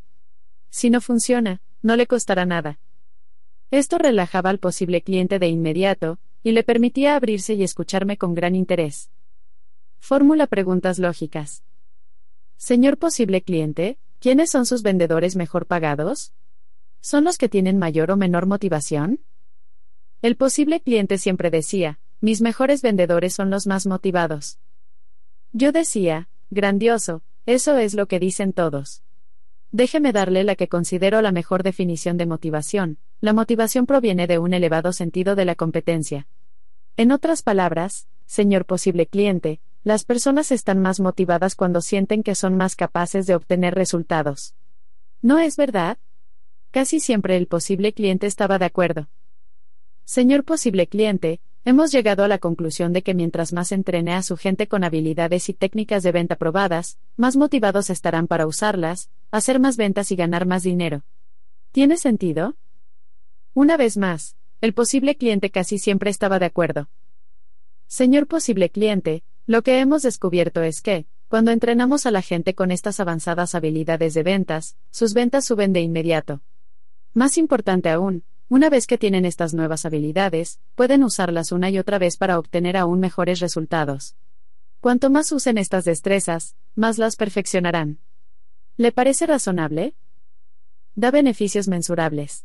Si 0.70 0.90
no 0.90 1.00
funciona, 1.00 1.62
no 1.82 1.96
le 1.96 2.06
costará 2.06 2.46
nada. 2.46 2.80
Esto 3.70 3.98
relajaba 3.98 4.50
al 4.50 4.58
posible 4.58 5.02
cliente 5.02 5.38
de 5.38 5.48
inmediato, 5.48 6.18
y 6.42 6.52
le 6.52 6.64
permitía 6.64 7.14
abrirse 7.14 7.54
y 7.54 7.62
escucharme 7.62 8.16
con 8.16 8.34
gran 8.34 8.56
interés. 8.56 9.10
Fórmula 9.98 10.46
preguntas 10.46 10.98
lógicas. 10.98 11.62
Señor 12.56 12.98
posible 12.98 13.42
cliente, 13.42 13.98
¿quiénes 14.18 14.50
son 14.50 14.66
sus 14.66 14.82
vendedores 14.82 15.36
mejor 15.36 15.66
pagados? 15.66 16.32
¿Son 17.00 17.24
los 17.24 17.38
que 17.38 17.48
tienen 17.48 17.78
mayor 17.78 18.10
o 18.10 18.16
menor 18.16 18.46
motivación? 18.46 19.20
El 20.22 20.36
posible 20.36 20.80
cliente 20.80 21.18
siempre 21.18 21.50
decía, 21.50 22.00
mis 22.20 22.42
mejores 22.42 22.82
vendedores 22.82 23.34
son 23.34 23.50
los 23.50 23.66
más 23.66 23.86
motivados. 23.86 24.58
Yo 25.52 25.72
decía, 25.72 26.28
grandioso, 26.50 27.22
eso 27.46 27.78
es 27.78 27.94
lo 27.94 28.06
que 28.06 28.18
dicen 28.18 28.52
todos. 28.52 29.02
Déjeme 29.72 30.12
darle 30.12 30.44
la 30.44 30.56
que 30.56 30.68
considero 30.68 31.22
la 31.22 31.32
mejor 31.32 31.62
definición 31.62 32.16
de 32.16 32.26
motivación. 32.26 32.98
La 33.20 33.32
motivación 33.32 33.86
proviene 33.86 34.26
de 34.26 34.38
un 34.38 34.52
elevado 34.52 34.92
sentido 34.92 35.36
de 35.36 35.44
la 35.44 35.54
competencia. 35.54 36.26
En 36.96 37.12
otras 37.12 37.42
palabras, 37.42 38.08
señor 38.26 38.66
posible 38.66 39.06
cliente, 39.06 39.60
las 39.82 40.04
personas 40.04 40.52
están 40.52 40.80
más 40.80 41.00
motivadas 41.00 41.54
cuando 41.54 41.80
sienten 41.80 42.22
que 42.22 42.34
son 42.34 42.56
más 42.56 42.76
capaces 42.76 43.26
de 43.26 43.34
obtener 43.34 43.74
resultados. 43.74 44.54
¿No 45.22 45.38
es 45.38 45.56
verdad? 45.56 45.98
Casi 46.70 47.00
siempre 47.00 47.36
el 47.36 47.46
posible 47.46 47.92
cliente 47.92 48.26
estaba 48.26 48.58
de 48.58 48.66
acuerdo. 48.66 49.08
Señor 50.04 50.44
posible 50.44 50.88
cliente, 50.88 51.40
Hemos 51.62 51.92
llegado 51.92 52.24
a 52.24 52.28
la 52.28 52.38
conclusión 52.38 52.94
de 52.94 53.02
que 53.02 53.12
mientras 53.12 53.52
más 53.52 53.70
entrene 53.70 54.14
a 54.14 54.22
su 54.22 54.38
gente 54.38 54.66
con 54.66 54.82
habilidades 54.82 55.50
y 55.50 55.52
técnicas 55.52 56.02
de 56.02 56.10
venta 56.10 56.36
probadas, 56.36 56.98
más 57.18 57.36
motivados 57.36 57.90
estarán 57.90 58.26
para 58.26 58.46
usarlas, 58.46 59.10
hacer 59.30 59.60
más 59.60 59.76
ventas 59.76 60.10
y 60.10 60.16
ganar 60.16 60.46
más 60.46 60.62
dinero. 60.62 61.04
¿Tiene 61.70 61.98
sentido? 61.98 62.56
Una 63.52 63.76
vez 63.76 63.98
más, 63.98 64.36
el 64.62 64.72
posible 64.72 65.16
cliente 65.16 65.50
casi 65.50 65.78
siempre 65.78 66.08
estaba 66.08 66.38
de 66.38 66.46
acuerdo. 66.46 66.88
Señor 67.88 68.26
posible 68.26 68.70
cliente, 68.70 69.22
lo 69.46 69.62
que 69.62 69.80
hemos 69.80 70.02
descubierto 70.02 70.62
es 70.62 70.80
que, 70.80 71.06
cuando 71.28 71.50
entrenamos 71.50 72.06
a 72.06 72.10
la 72.10 72.22
gente 72.22 72.54
con 72.54 72.70
estas 72.70 73.00
avanzadas 73.00 73.54
habilidades 73.54 74.14
de 74.14 74.22
ventas, 74.22 74.76
sus 74.90 75.12
ventas 75.12 75.44
suben 75.44 75.74
de 75.74 75.80
inmediato. 75.80 76.40
Más 77.12 77.36
importante 77.36 77.90
aún, 77.90 78.24
una 78.50 78.68
vez 78.68 78.88
que 78.88 78.98
tienen 78.98 79.24
estas 79.24 79.54
nuevas 79.54 79.86
habilidades, 79.86 80.58
pueden 80.74 81.04
usarlas 81.04 81.52
una 81.52 81.70
y 81.70 81.78
otra 81.78 82.00
vez 82.00 82.16
para 82.16 82.36
obtener 82.36 82.76
aún 82.76 82.98
mejores 82.98 83.38
resultados. 83.38 84.16
Cuanto 84.80 85.08
más 85.08 85.30
usen 85.30 85.56
estas 85.56 85.84
destrezas, 85.84 86.56
más 86.74 86.98
las 86.98 87.14
perfeccionarán. 87.14 88.00
¿Le 88.76 88.90
parece 88.90 89.26
razonable? 89.26 89.94
Da 90.96 91.12
beneficios 91.12 91.68
mensurables. 91.68 92.44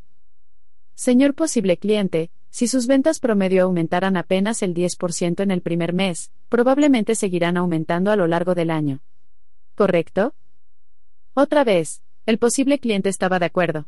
Señor 0.93 1.33
posible 1.33 1.77
cliente, 1.77 2.29
si 2.51 2.67
sus 2.67 2.85
ventas 2.85 3.19
promedio 3.19 3.63
aumentaran 3.63 4.15
apenas 4.15 4.61
el 4.61 4.75
10% 4.75 5.41
en 5.41 5.49
el 5.49 5.61
primer 5.61 5.93
mes, 5.93 6.31
probablemente 6.49 7.15
seguirán 7.15 7.57
aumentando 7.57 8.11
a 8.11 8.15
lo 8.15 8.27
largo 8.27 8.53
del 8.53 8.69
año. 8.69 9.01
¿Correcto? 9.73 10.35
Otra 11.33 11.63
vez, 11.63 12.03
el 12.27 12.38
posible 12.38 12.77
cliente 12.77 13.09
estaba 13.09 13.39
de 13.39 13.47
acuerdo. 13.47 13.88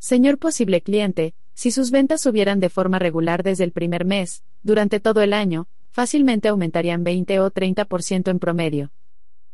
Señor 0.00 0.38
posible 0.38 0.80
cliente, 0.80 1.34
si 1.52 1.70
sus 1.70 1.90
ventas 1.90 2.22
subieran 2.22 2.58
de 2.58 2.70
forma 2.70 2.98
regular 2.98 3.42
desde 3.42 3.64
el 3.64 3.70
primer 3.70 4.06
mes, 4.06 4.42
durante 4.62 4.98
todo 4.98 5.20
el 5.20 5.34
año, 5.34 5.68
fácilmente 5.90 6.48
aumentarían 6.48 7.04
20 7.04 7.38
o 7.40 7.50
30% 7.50 8.30
en 8.30 8.38
promedio. 8.38 8.92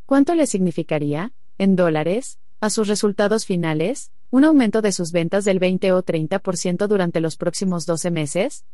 ¿Cuánto 0.06 0.36
le 0.36 0.46
significaría, 0.46 1.32
en 1.58 1.74
dólares, 1.74 2.38
a 2.60 2.70
sus 2.70 2.86
resultados 2.86 3.44
finales? 3.44 4.12
¿Un 4.30 4.44
aumento 4.44 4.82
de 4.82 4.92
sus 4.92 5.10
ventas 5.10 5.44
del 5.44 5.58
20 5.58 5.90
o 5.90 6.04
30% 6.04 6.86
durante 6.86 7.20
los 7.20 7.36
próximos 7.36 7.84
12 7.84 8.12
meses? 8.12 8.64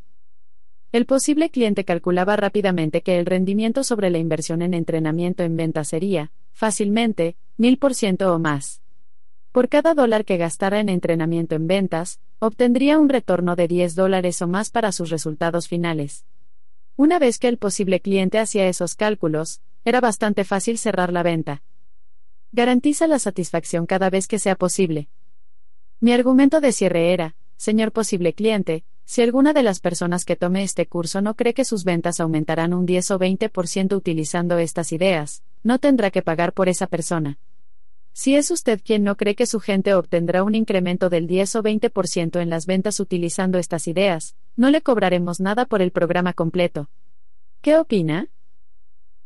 El 0.92 1.06
posible 1.06 1.48
cliente 1.48 1.86
calculaba 1.86 2.36
rápidamente 2.36 3.00
que 3.00 3.18
el 3.18 3.24
rendimiento 3.24 3.82
sobre 3.82 4.10
la 4.10 4.18
inversión 4.18 4.60
en 4.60 4.74
entrenamiento 4.74 5.42
en 5.42 5.56
ventas 5.56 5.88
sería, 5.88 6.32
fácilmente, 6.52 7.36
1000% 7.56 8.26
o 8.26 8.38
más. 8.38 8.82
Por 9.52 9.68
cada 9.68 9.92
dólar 9.92 10.24
que 10.24 10.38
gastara 10.38 10.80
en 10.80 10.88
entrenamiento 10.88 11.54
en 11.54 11.66
ventas, 11.66 12.20
obtendría 12.38 12.98
un 12.98 13.10
retorno 13.10 13.54
de 13.54 13.68
10 13.68 13.94
dólares 13.94 14.40
o 14.40 14.48
más 14.48 14.70
para 14.70 14.92
sus 14.92 15.10
resultados 15.10 15.68
finales. 15.68 16.24
Una 16.96 17.18
vez 17.18 17.38
que 17.38 17.48
el 17.48 17.58
posible 17.58 18.00
cliente 18.00 18.38
hacía 18.38 18.66
esos 18.66 18.94
cálculos, 18.94 19.60
era 19.84 20.00
bastante 20.00 20.44
fácil 20.44 20.78
cerrar 20.78 21.12
la 21.12 21.22
venta. 21.22 21.62
Garantiza 22.52 23.06
la 23.06 23.18
satisfacción 23.18 23.84
cada 23.84 24.08
vez 24.08 24.26
que 24.26 24.38
sea 24.38 24.56
posible. 24.56 25.08
Mi 26.00 26.12
argumento 26.12 26.62
de 26.62 26.72
cierre 26.72 27.12
era, 27.12 27.36
señor 27.58 27.92
posible 27.92 28.32
cliente, 28.32 28.84
si 29.04 29.20
alguna 29.20 29.52
de 29.52 29.62
las 29.62 29.80
personas 29.80 30.24
que 30.24 30.36
tome 30.36 30.62
este 30.62 30.86
curso 30.86 31.20
no 31.20 31.34
cree 31.34 31.52
que 31.52 31.66
sus 31.66 31.84
ventas 31.84 32.20
aumentarán 32.20 32.72
un 32.72 32.86
10 32.86 33.10
o 33.10 33.18
20% 33.18 33.94
utilizando 33.94 34.56
estas 34.56 34.92
ideas, 34.92 35.42
no 35.62 35.78
tendrá 35.78 36.10
que 36.10 36.22
pagar 36.22 36.54
por 36.54 36.70
esa 36.70 36.86
persona. 36.86 37.38
Si 38.14 38.34
es 38.34 38.50
usted 38.50 38.80
quien 38.84 39.04
no 39.04 39.16
cree 39.16 39.34
que 39.34 39.46
su 39.46 39.58
gente 39.58 39.94
obtendrá 39.94 40.42
un 40.42 40.54
incremento 40.54 41.08
del 41.08 41.26
10 41.26 41.56
o 41.56 41.62
20% 41.62 42.40
en 42.40 42.50
las 42.50 42.66
ventas 42.66 43.00
utilizando 43.00 43.58
estas 43.58 43.88
ideas, 43.88 44.36
no 44.54 44.70
le 44.70 44.82
cobraremos 44.82 45.40
nada 45.40 45.64
por 45.64 45.80
el 45.80 45.92
programa 45.92 46.34
completo. 46.34 46.90
¿Qué 47.62 47.76
opina? 47.78 48.28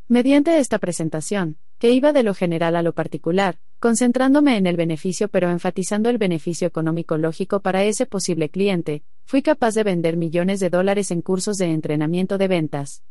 Mediante 0.09 0.59
esta 0.61 0.79
presentación, 0.79 1.57
que 1.79 1.91
iba 1.91 2.13
de 2.13 2.23
lo 2.23 2.33
general 2.33 2.77
a 2.77 2.83
lo 2.83 2.93
particular, 2.93 3.59
concentrándome 3.81 4.57
en 4.57 4.69
el 4.69 4.77
beneficio 4.77 5.29
pero 5.29 5.51
enfatizando 5.51 6.09
el 6.09 6.19
beneficio 6.19 6.69
económico 6.69 7.19
lógico 7.19 7.61
para 7.61 7.83
ese 7.83 8.07
posible 8.07 8.51
cliente, 8.51 9.03
fui 9.25 9.43
capaz 9.43 9.75
de 9.75 9.83
vender 9.83 10.17
millones 10.17 10.61
de 10.61 10.71
dólares 10.71 11.11
en 11.11 11.23
cursos 11.23 11.57
de 11.57 11.73
entrenamiento 11.73 12.39
de 12.39 12.47
ventas. 12.47 13.03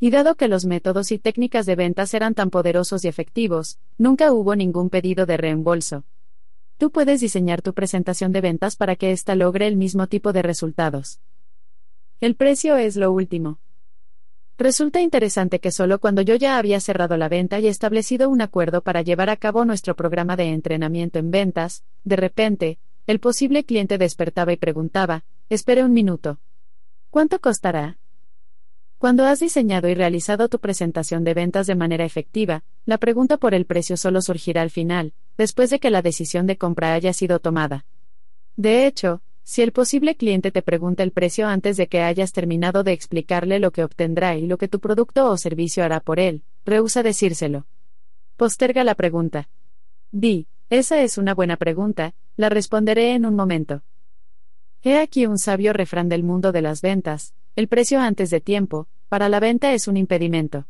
Y 0.00 0.10
dado 0.10 0.34
que 0.34 0.48
los 0.48 0.64
métodos 0.66 1.12
y 1.12 1.18
técnicas 1.18 1.66
de 1.66 1.76
ventas 1.76 2.14
eran 2.14 2.34
tan 2.34 2.50
poderosos 2.50 3.04
y 3.04 3.08
efectivos, 3.08 3.78
nunca 3.96 4.32
hubo 4.32 4.56
ningún 4.56 4.90
pedido 4.90 5.26
de 5.26 5.36
reembolso. 5.36 6.04
Tú 6.78 6.90
puedes 6.90 7.20
diseñar 7.20 7.62
tu 7.62 7.72
presentación 7.72 8.32
de 8.32 8.40
ventas 8.40 8.76
para 8.76 8.96
que 8.96 9.12
ésta 9.12 9.34
logre 9.34 9.66
el 9.66 9.76
mismo 9.76 10.08
tipo 10.08 10.32
de 10.32 10.42
resultados. 10.42 11.20
El 12.20 12.34
precio 12.34 12.76
es 12.76 12.96
lo 12.96 13.12
último. 13.12 13.58
Resulta 14.56 15.00
interesante 15.00 15.60
que 15.60 15.72
solo 15.72 15.98
cuando 15.98 16.22
yo 16.22 16.36
ya 16.36 16.58
había 16.58 16.80
cerrado 16.80 17.16
la 17.16 17.28
venta 17.28 17.58
y 17.58 17.66
establecido 17.66 18.28
un 18.28 18.40
acuerdo 18.40 18.82
para 18.82 19.02
llevar 19.02 19.28
a 19.30 19.36
cabo 19.36 19.64
nuestro 19.64 19.96
programa 19.96 20.36
de 20.36 20.52
entrenamiento 20.52 21.18
en 21.18 21.30
ventas, 21.30 21.82
de 22.04 22.16
repente, 22.16 22.78
el 23.06 23.18
posible 23.18 23.64
cliente 23.64 23.98
despertaba 23.98 24.52
y 24.52 24.56
preguntaba, 24.56 25.24
espere 25.48 25.84
un 25.84 25.92
minuto. 25.92 26.38
¿Cuánto 27.10 27.40
costará? 27.40 27.98
Cuando 29.04 29.26
has 29.26 29.38
diseñado 29.38 29.86
y 29.90 29.94
realizado 29.94 30.48
tu 30.48 30.60
presentación 30.60 31.24
de 31.24 31.34
ventas 31.34 31.66
de 31.66 31.74
manera 31.74 32.06
efectiva, 32.06 32.64
la 32.86 32.96
pregunta 32.96 33.36
por 33.36 33.52
el 33.52 33.66
precio 33.66 33.98
solo 33.98 34.22
surgirá 34.22 34.62
al 34.62 34.70
final, 34.70 35.12
después 35.36 35.68
de 35.68 35.78
que 35.78 35.90
la 35.90 36.00
decisión 36.00 36.46
de 36.46 36.56
compra 36.56 36.94
haya 36.94 37.12
sido 37.12 37.38
tomada. 37.38 37.84
De 38.56 38.86
hecho, 38.86 39.20
si 39.42 39.60
el 39.60 39.72
posible 39.72 40.16
cliente 40.16 40.50
te 40.52 40.62
pregunta 40.62 41.02
el 41.02 41.10
precio 41.10 41.46
antes 41.46 41.76
de 41.76 41.86
que 41.86 42.00
hayas 42.00 42.32
terminado 42.32 42.82
de 42.82 42.92
explicarle 42.92 43.58
lo 43.58 43.72
que 43.72 43.84
obtendrá 43.84 44.38
y 44.38 44.46
lo 44.46 44.56
que 44.56 44.68
tu 44.68 44.80
producto 44.80 45.28
o 45.28 45.36
servicio 45.36 45.84
hará 45.84 46.00
por 46.00 46.18
él, 46.18 46.42
rehúsa 46.64 47.02
decírselo. 47.02 47.66
Posterga 48.38 48.84
la 48.84 48.94
pregunta. 48.94 49.50
Di, 50.12 50.46
esa 50.70 51.02
es 51.02 51.18
una 51.18 51.34
buena 51.34 51.58
pregunta, 51.58 52.14
la 52.38 52.48
responderé 52.48 53.12
en 53.12 53.26
un 53.26 53.36
momento. 53.36 53.82
He 54.82 54.96
aquí 54.96 55.26
un 55.26 55.36
sabio 55.36 55.74
refrán 55.74 56.08
del 56.08 56.22
mundo 56.22 56.52
de 56.52 56.62
las 56.62 56.80
ventas, 56.80 57.34
el 57.56 57.68
precio 57.68 58.00
antes 58.00 58.30
de 58.30 58.40
tiempo, 58.40 58.88
para 59.08 59.28
la 59.28 59.38
venta 59.38 59.72
es 59.72 59.86
un 59.86 59.96
impedimento. 59.96 60.66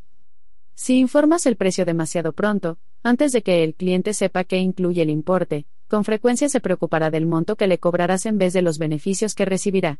Si 0.75 0.99
informas 0.99 1.45
el 1.45 1.55
precio 1.55 1.83
demasiado 1.83 2.33
pronto, 2.33 2.77
antes 3.01 3.31
de 3.31 3.41
que 3.41 3.63
el 3.63 3.73
cliente 3.73 4.13
sepa 4.13 4.43
qué 4.43 4.57
incluye 4.57 5.01
el 5.01 5.09
importe, 5.09 5.65
con 5.87 6.03
frecuencia 6.03 6.47
se 6.49 6.59
preocupará 6.59 7.09
del 7.09 7.25
monto 7.25 7.55
que 7.55 7.67
le 7.67 7.79
cobrarás 7.79 8.25
en 8.25 8.37
vez 8.37 8.53
de 8.53 8.61
los 8.61 8.77
beneficios 8.77 9.33
que 9.33 9.45
recibirá. 9.45 9.99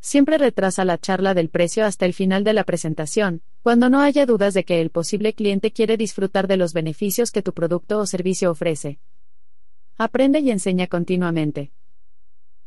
Siempre 0.00 0.38
retrasa 0.38 0.84
la 0.84 0.98
charla 0.98 1.34
del 1.34 1.48
precio 1.50 1.84
hasta 1.84 2.06
el 2.06 2.14
final 2.14 2.44
de 2.44 2.52
la 2.52 2.64
presentación, 2.64 3.42
cuando 3.62 3.90
no 3.90 4.00
haya 4.00 4.24
dudas 4.24 4.54
de 4.54 4.64
que 4.64 4.80
el 4.80 4.90
posible 4.90 5.34
cliente 5.34 5.72
quiere 5.72 5.96
disfrutar 5.96 6.46
de 6.46 6.56
los 6.56 6.72
beneficios 6.72 7.30
que 7.30 7.42
tu 7.42 7.52
producto 7.52 7.98
o 7.98 8.06
servicio 8.06 8.50
ofrece. 8.50 9.00
Aprende 9.98 10.40
y 10.40 10.50
enseña 10.50 10.86
continuamente. 10.86 11.72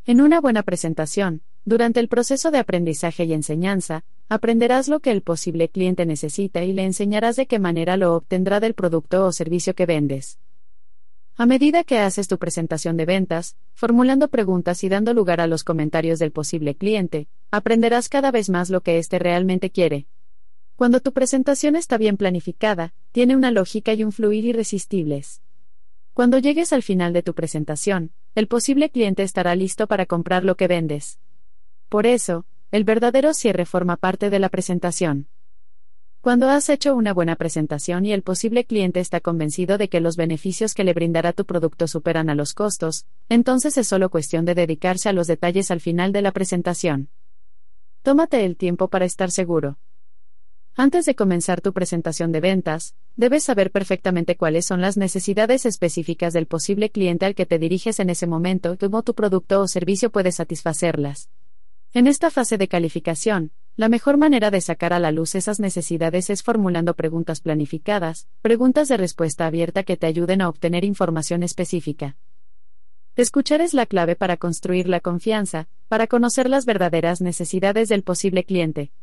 En 0.10 0.22
una 0.22 0.42
buena 0.42 0.64
presentación, 0.64 1.44
durante 1.66 2.00
el 2.00 2.08
proceso 2.08 2.50
de 2.50 2.58
aprendizaje 2.58 3.26
y 3.26 3.34
enseñanza, 3.34 4.06
aprenderás 4.28 4.88
lo 4.88 5.02
que 5.02 5.12
el 5.12 5.22
posible 5.22 5.70
cliente 5.70 6.04
necesita 6.08 6.64
y 6.64 6.74
le 6.74 6.84
enseñarás 6.84 7.36
de 7.36 7.46
qué 7.46 7.60
manera 7.60 7.96
lo 7.96 8.16
obtendrá 8.16 8.60
del 8.60 8.74
producto 8.74 9.24
o 9.24 9.32
servicio 9.32 9.76
que 9.76 9.86
vendes. 9.86 10.40
A 11.36 11.46
medida 11.46 11.84
que 11.84 12.00
haces 12.00 12.28
tu 12.28 12.40
presentación 12.40 12.98
de 12.98 13.06
ventas, 13.06 13.56
formulando 13.76 14.30
preguntas 14.30 14.84
y 14.84 14.90
dando 14.90 15.14
lugar 15.14 15.42
a 15.42 15.46
los 15.46 15.64
comentarios 15.64 16.18
del 16.18 16.32
posible 16.32 16.74
cliente, 16.74 17.28
aprenderás 17.52 18.10
cada 18.10 18.32
vez 18.32 18.50
más 18.50 18.72
lo 18.72 18.82
que 18.82 18.98
éste 18.98 19.20
realmente 19.20 19.70
quiere. 19.70 20.08
Cuando 20.76 21.02
tu 21.02 21.14
presentación 21.14 21.76
está 21.76 22.00
bien 22.00 22.18
planificada, 22.18 22.96
tiene 23.12 23.36
una 23.36 23.52
lógica 23.52 23.94
y 23.94 24.04
un 24.04 24.12
fluir 24.12 24.44
irresistibles. 24.46 25.44
Cuando 26.16 26.40
llegues 26.40 26.74
al 26.74 26.82
final 26.84 27.14
de 27.14 27.22
tu 27.22 27.36
presentación, 27.36 28.12
el 28.36 28.48
posible 28.48 28.90
cliente 28.90 29.24
estará 29.24 29.56
listo 29.56 29.88
para 29.88 30.06
comprar 30.06 30.44
lo 30.44 30.56
que 30.56 30.68
vendes. 30.68 31.20
Por 31.90 32.06
eso, 32.06 32.46
el 32.72 32.84
verdadero 32.84 33.34
cierre 33.34 33.66
forma 33.66 33.98
parte 33.98 34.30
de 34.30 34.40
la 34.40 34.50
presentación. 34.50 35.28
Cuando 36.22 36.50
has 36.50 36.70
hecho 36.70 36.96
una 36.96 37.14
buena 37.14 37.38
presentación 37.38 38.06
y 38.06 38.12
el 38.12 38.24
posible 38.24 38.66
cliente 38.66 39.00
está 39.00 39.22
convencido 39.22 39.78
de 39.78 39.88
que 39.88 40.02
los 40.02 40.18
beneficios 40.18 40.74
que 40.74 40.84
le 40.84 40.94
brindará 40.94 41.32
tu 41.32 41.46
producto 41.46 41.88
superan 41.88 42.30
a 42.30 42.36
los 42.36 42.54
costos, 42.54 43.06
entonces 43.30 43.78
es 43.78 43.88
solo 43.88 44.10
cuestión 44.10 44.44
de 44.44 44.54
dedicarse 44.54 45.08
a 45.08 45.14
los 45.14 45.28
detalles 45.28 45.72
al 45.72 45.80
final 45.80 46.12
de 46.12 46.22
la 46.22 46.32
presentación. 46.32 47.10
Tómate 48.02 48.46
el 48.46 48.58
tiempo 48.58 48.90
para 48.90 49.06
estar 49.06 49.32
seguro. 49.32 49.78
Antes 50.82 51.06
de 51.06 51.14
comenzar 51.14 51.60
tu 51.60 51.74
presentación 51.74 52.32
de 52.32 52.40
ventas, 52.40 52.96
debes 53.18 53.44
saber 53.44 53.70
perfectamente 53.70 54.38
cuáles 54.38 54.66
son 54.66 54.80
las 54.80 54.96
necesidades 54.96 55.66
específicas 55.66 56.32
del 56.32 56.46
posible 56.46 56.90
cliente 56.90 57.26
al 57.26 57.36
que 57.36 57.46
te 57.46 57.60
diriges 57.60 58.00
en 58.00 58.10
ese 58.10 58.28
momento 58.28 58.72
y 58.72 58.78
cómo 58.78 59.04
tu 59.04 59.14
producto 59.14 59.60
o 59.60 59.68
servicio 59.68 60.10
puede 60.10 60.32
satisfacerlas. 60.32 61.30
En 61.94 62.08
esta 62.08 62.32
fase 62.32 62.58
de 62.58 62.70
calificación, 62.70 63.52
la 63.76 63.90
mejor 63.90 64.16
manera 64.16 64.52
de 64.52 64.62
sacar 64.62 64.94
a 64.94 65.00
la 65.00 65.12
luz 65.12 65.36
esas 65.36 65.60
necesidades 65.60 66.30
es 66.30 66.44
formulando 66.44 66.94
preguntas 66.94 67.42
planificadas, 67.42 68.30
preguntas 68.42 68.88
de 68.88 68.96
respuesta 68.96 69.48
abierta 69.48 69.84
que 69.84 69.98
te 69.98 70.08
ayuden 70.08 70.42
a 70.42 70.48
obtener 70.48 70.86
información 70.86 71.44
específica. 71.44 72.16
Escuchar 73.18 73.60
es 73.60 73.74
la 73.74 73.86
clave 73.86 74.16
para 74.16 74.38
construir 74.38 74.88
la 74.88 75.02
confianza, 75.02 75.68
para 75.90 76.08
conocer 76.08 76.50
las 76.50 76.66
verdaderas 76.66 77.20
necesidades 77.20 77.90
del 77.90 78.04
posible 78.04 78.46
cliente. 78.46 78.94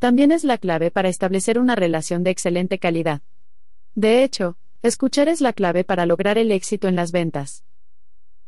También 0.00 0.32
es 0.32 0.44
la 0.44 0.56
clave 0.56 0.90
para 0.90 1.10
establecer 1.10 1.58
una 1.58 1.76
relación 1.76 2.24
de 2.24 2.30
excelente 2.30 2.78
calidad. 2.78 3.20
De 3.94 4.24
hecho, 4.24 4.56
escuchar 4.80 5.28
es 5.28 5.42
la 5.42 5.52
clave 5.52 5.84
para 5.84 6.06
lograr 6.06 6.38
el 6.38 6.52
éxito 6.52 6.88
en 6.88 6.96
las 6.96 7.12
ventas. 7.12 7.64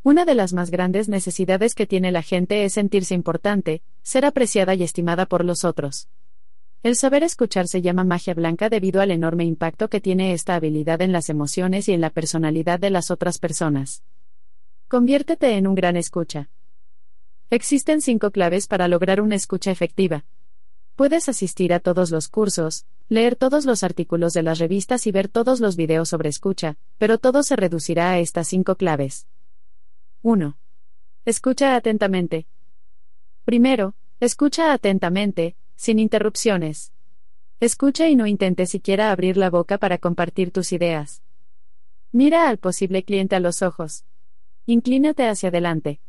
Una 0.02 0.24
de 0.24 0.35
las 0.35 0.54
más 0.54 0.70
grandes 0.70 1.10
necesidades 1.10 1.74
que 1.74 1.86
tiene 1.86 2.10
la 2.10 2.22
gente 2.22 2.65
es 2.65 2.72
sentirse 2.72 3.15
importante, 3.15 3.83
ser 4.02 4.24
apreciada 4.24 4.74
y 4.74 4.83
estimada 4.83 5.26
por 5.26 5.44
los 5.44 5.62
otros. 5.62 6.08
El 6.83 6.97
saber 6.97 7.22
escuchar 7.22 7.68
se 7.68 7.83
llama 7.83 8.02
magia 8.02 8.33
blanca 8.33 8.70
debido 8.70 9.02
al 9.02 9.10
enorme 9.10 9.44
impacto 9.44 9.88
que 9.88 10.01
tiene 10.01 10.33
esta 10.33 10.54
habilidad 10.54 11.02
en 11.02 11.12
las 11.12 11.28
emociones 11.28 11.86
y 11.86 11.92
en 11.92 12.01
la 12.01 12.08
personalidad 12.08 12.81
de 12.81 12.88
las 12.88 13.10
otras 13.10 13.38
personas. 13.38 14.02
Conviértete 14.88 15.58
en 15.58 15.67
un 15.67 15.74
gran 15.74 15.99
escucha. 15.99 16.49
Existen 17.51 18.01
cinco 18.01 18.31
claves 18.31 18.68
para 18.68 18.88
lograr 18.88 19.20
una 19.20 19.35
escucha 19.35 19.70
efectiva. 19.70 20.24
Puedes 21.02 21.28
asistir 21.28 21.72
a 21.72 21.81
todos 21.81 22.12
los 22.12 22.28
cursos, 22.28 22.86
leer 23.08 23.35
todos 23.35 23.65
los 23.65 23.83
artículos 23.83 24.35
de 24.35 24.44
las 24.44 24.60
revistas 24.60 25.04
y 25.08 25.10
ver 25.10 25.26
todos 25.26 25.58
los 25.58 25.74
videos 25.74 26.08
sobre 26.08 26.28
escucha, 26.28 26.76
pero 26.97 27.18
todo 27.18 27.42
se 27.42 27.56
reducirá 27.56 28.12
a 28.12 28.20
estas 28.20 28.47
cinco 28.47 28.76
claves. 28.76 29.26
1. 30.22 30.56
Escucha 31.24 31.74
atentamente. 31.74 32.47
Primero, 33.44 33.97
escucha 34.20 34.72
atentamente, 34.72 35.56
sin 35.74 35.99
interrupciones. 35.99 36.92
Escucha 37.58 38.06
y 38.06 38.15
no 38.15 38.28
intentes 38.28 38.70
siquiera 38.70 39.10
abrir 39.10 39.36
la 39.36 39.51
boca 39.51 39.78
para 39.78 39.99
compartir 39.99 40.52
tus 40.52 40.72
ideas. 40.72 41.20
Mira 42.12 42.49
al 42.49 42.58
posible 42.58 43.02
cliente 43.02 43.35
a 43.35 43.40
los 43.40 43.62
ojos. 43.62 44.04
Inclínate 44.67 45.26
hacia 45.26 45.49
adelante. 45.49 46.01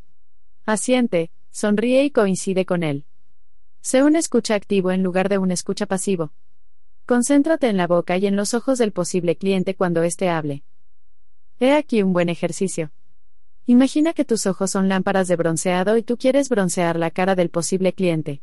Asiente, 0.67 1.31
sonríe 1.49 2.03
y 2.03 2.11
coincide 2.11 2.67
con 2.67 2.83
él. 2.83 3.07
Sé 3.85 4.01
un 4.01 4.15
escucha 4.15 4.55
activo 4.55 4.91
en 4.91 5.03
lugar 5.03 5.27
de 5.27 5.37
un 5.37 5.51
escucha 5.51 5.85
pasivo. 5.85 6.31
Concéntrate 7.05 7.67
en 7.67 7.75
la 7.75 7.85
boca 7.85 8.15
y 8.15 8.25
en 8.27 8.37
los 8.37 8.53
ojos 8.53 8.77
del 8.77 8.93
posible 8.93 9.35
cliente 9.35 9.75
cuando 9.75 10.03
éste 10.03 10.29
hable. 10.29 10.63
He 11.59 11.73
aquí 11.73 12.01
un 12.01 12.13
buen 12.13 12.29
ejercicio. 12.29 12.91
Imagina 13.65 14.13
que 14.13 14.23
tus 14.23 14.45
ojos 14.45 14.71
son 14.71 14.87
lámparas 14.87 15.27
de 15.27 15.35
bronceado 15.35 15.97
y 15.97 16.01
tú 16.01 16.15
quieres 16.15 16.47
broncear 16.47 16.97
la 16.97 17.11
cara 17.11 17.35
del 17.35 17.49
posible 17.49 17.91
cliente. 17.91 18.41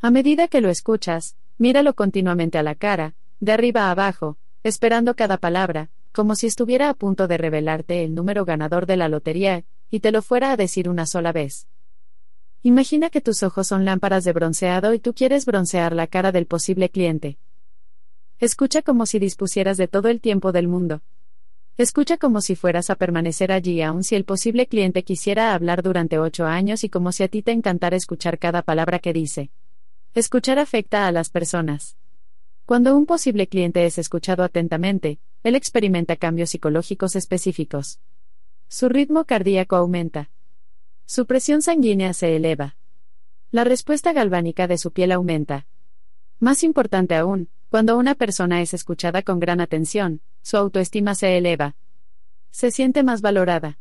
A 0.00 0.10
medida 0.10 0.48
que 0.48 0.60
lo 0.60 0.68
escuchas, 0.68 1.36
míralo 1.58 1.94
continuamente 1.94 2.58
a 2.58 2.64
la 2.64 2.74
cara, 2.74 3.14
de 3.38 3.52
arriba 3.52 3.82
a 3.82 3.92
abajo, 3.92 4.36
esperando 4.64 5.14
cada 5.14 5.36
palabra, 5.36 5.90
como 6.10 6.34
si 6.34 6.48
estuviera 6.48 6.90
a 6.90 6.94
punto 6.94 7.28
de 7.28 7.38
revelarte 7.38 8.02
el 8.02 8.16
número 8.16 8.44
ganador 8.44 8.86
de 8.86 8.96
la 8.96 9.08
lotería, 9.08 9.64
y 9.92 10.00
te 10.00 10.10
lo 10.10 10.22
fuera 10.22 10.50
a 10.50 10.56
decir 10.56 10.88
una 10.88 11.06
sola 11.06 11.30
vez. 11.30 11.68
Imagina 12.62 13.10
que 13.10 13.20
tus 13.20 13.42
ojos 13.42 13.68
son 13.68 13.84
lámparas 13.84 14.24
de 14.24 14.32
bronceado 14.32 14.92
y 14.94 14.98
tú 14.98 15.14
quieres 15.14 15.46
broncear 15.46 15.94
la 15.94 16.06
cara 16.06 16.32
del 16.32 16.46
posible 16.46 16.88
cliente. 16.88 17.38
Escucha 18.38 18.82
como 18.82 19.06
si 19.06 19.18
dispusieras 19.18 19.76
de 19.76 19.88
todo 19.88 20.08
el 20.08 20.20
tiempo 20.20 20.52
del 20.52 20.68
mundo. 20.68 21.02
Escucha 21.78 22.16
como 22.16 22.40
si 22.40 22.56
fueras 22.56 22.88
a 22.88 22.94
permanecer 22.94 23.52
allí 23.52 23.82
aun 23.82 24.02
si 24.02 24.14
el 24.14 24.24
posible 24.24 24.66
cliente 24.66 25.04
quisiera 25.04 25.54
hablar 25.54 25.82
durante 25.82 26.18
ocho 26.18 26.46
años 26.46 26.84
y 26.84 26.88
como 26.88 27.12
si 27.12 27.22
a 27.22 27.28
ti 27.28 27.42
te 27.42 27.52
encantara 27.52 27.96
escuchar 27.96 28.38
cada 28.38 28.62
palabra 28.62 28.98
que 28.98 29.12
dice. 29.12 29.50
Escuchar 30.14 30.58
afecta 30.58 31.06
a 31.06 31.12
las 31.12 31.28
personas. 31.28 31.96
Cuando 32.64 32.96
un 32.96 33.06
posible 33.06 33.46
cliente 33.46 33.84
es 33.84 33.98
escuchado 33.98 34.42
atentamente, 34.42 35.20
él 35.42 35.54
experimenta 35.54 36.16
cambios 36.16 36.50
psicológicos 36.50 37.14
específicos. 37.14 38.00
Su 38.68 38.88
ritmo 38.88 39.24
cardíaco 39.24 39.76
aumenta. 39.76 40.30
Su 41.06 41.26
presión 41.26 41.62
sanguínea 41.62 42.12
se 42.12 42.34
eleva. 42.34 42.76
La 43.52 43.62
respuesta 43.62 44.12
galvánica 44.12 44.66
de 44.66 44.76
su 44.76 44.90
piel 44.90 45.12
aumenta. 45.12 45.68
Más 46.40 46.64
importante 46.64 47.14
aún, 47.14 47.48
cuando 47.70 47.96
una 47.96 48.16
persona 48.16 48.60
es 48.60 48.74
escuchada 48.74 49.22
con 49.22 49.38
gran 49.38 49.60
atención, 49.60 50.20
su 50.42 50.56
autoestima 50.56 51.14
se 51.14 51.38
eleva. 51.38 51.76
Se 52.50 52.72
siente 52.72 53.04
más 53.04 53.20
valorada. 53.22 53.78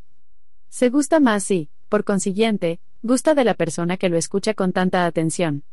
Se 0.69 0.89
gusta 0.89 1.19
más 1.19 1.49
y, 1.49 1.71
por 1.89 2.03
consiguiente, 2.03 2.79
gusta 3.01 3.33
de 3.33 3.43
la 3.43 3.55
persona 3.55 3.97
que 3.97 4.09
lo 4.09 4.17
escucha 4.17 4.53
con 4.53 4.71
tanta 4.71 5.07
atención. 5.07 5.63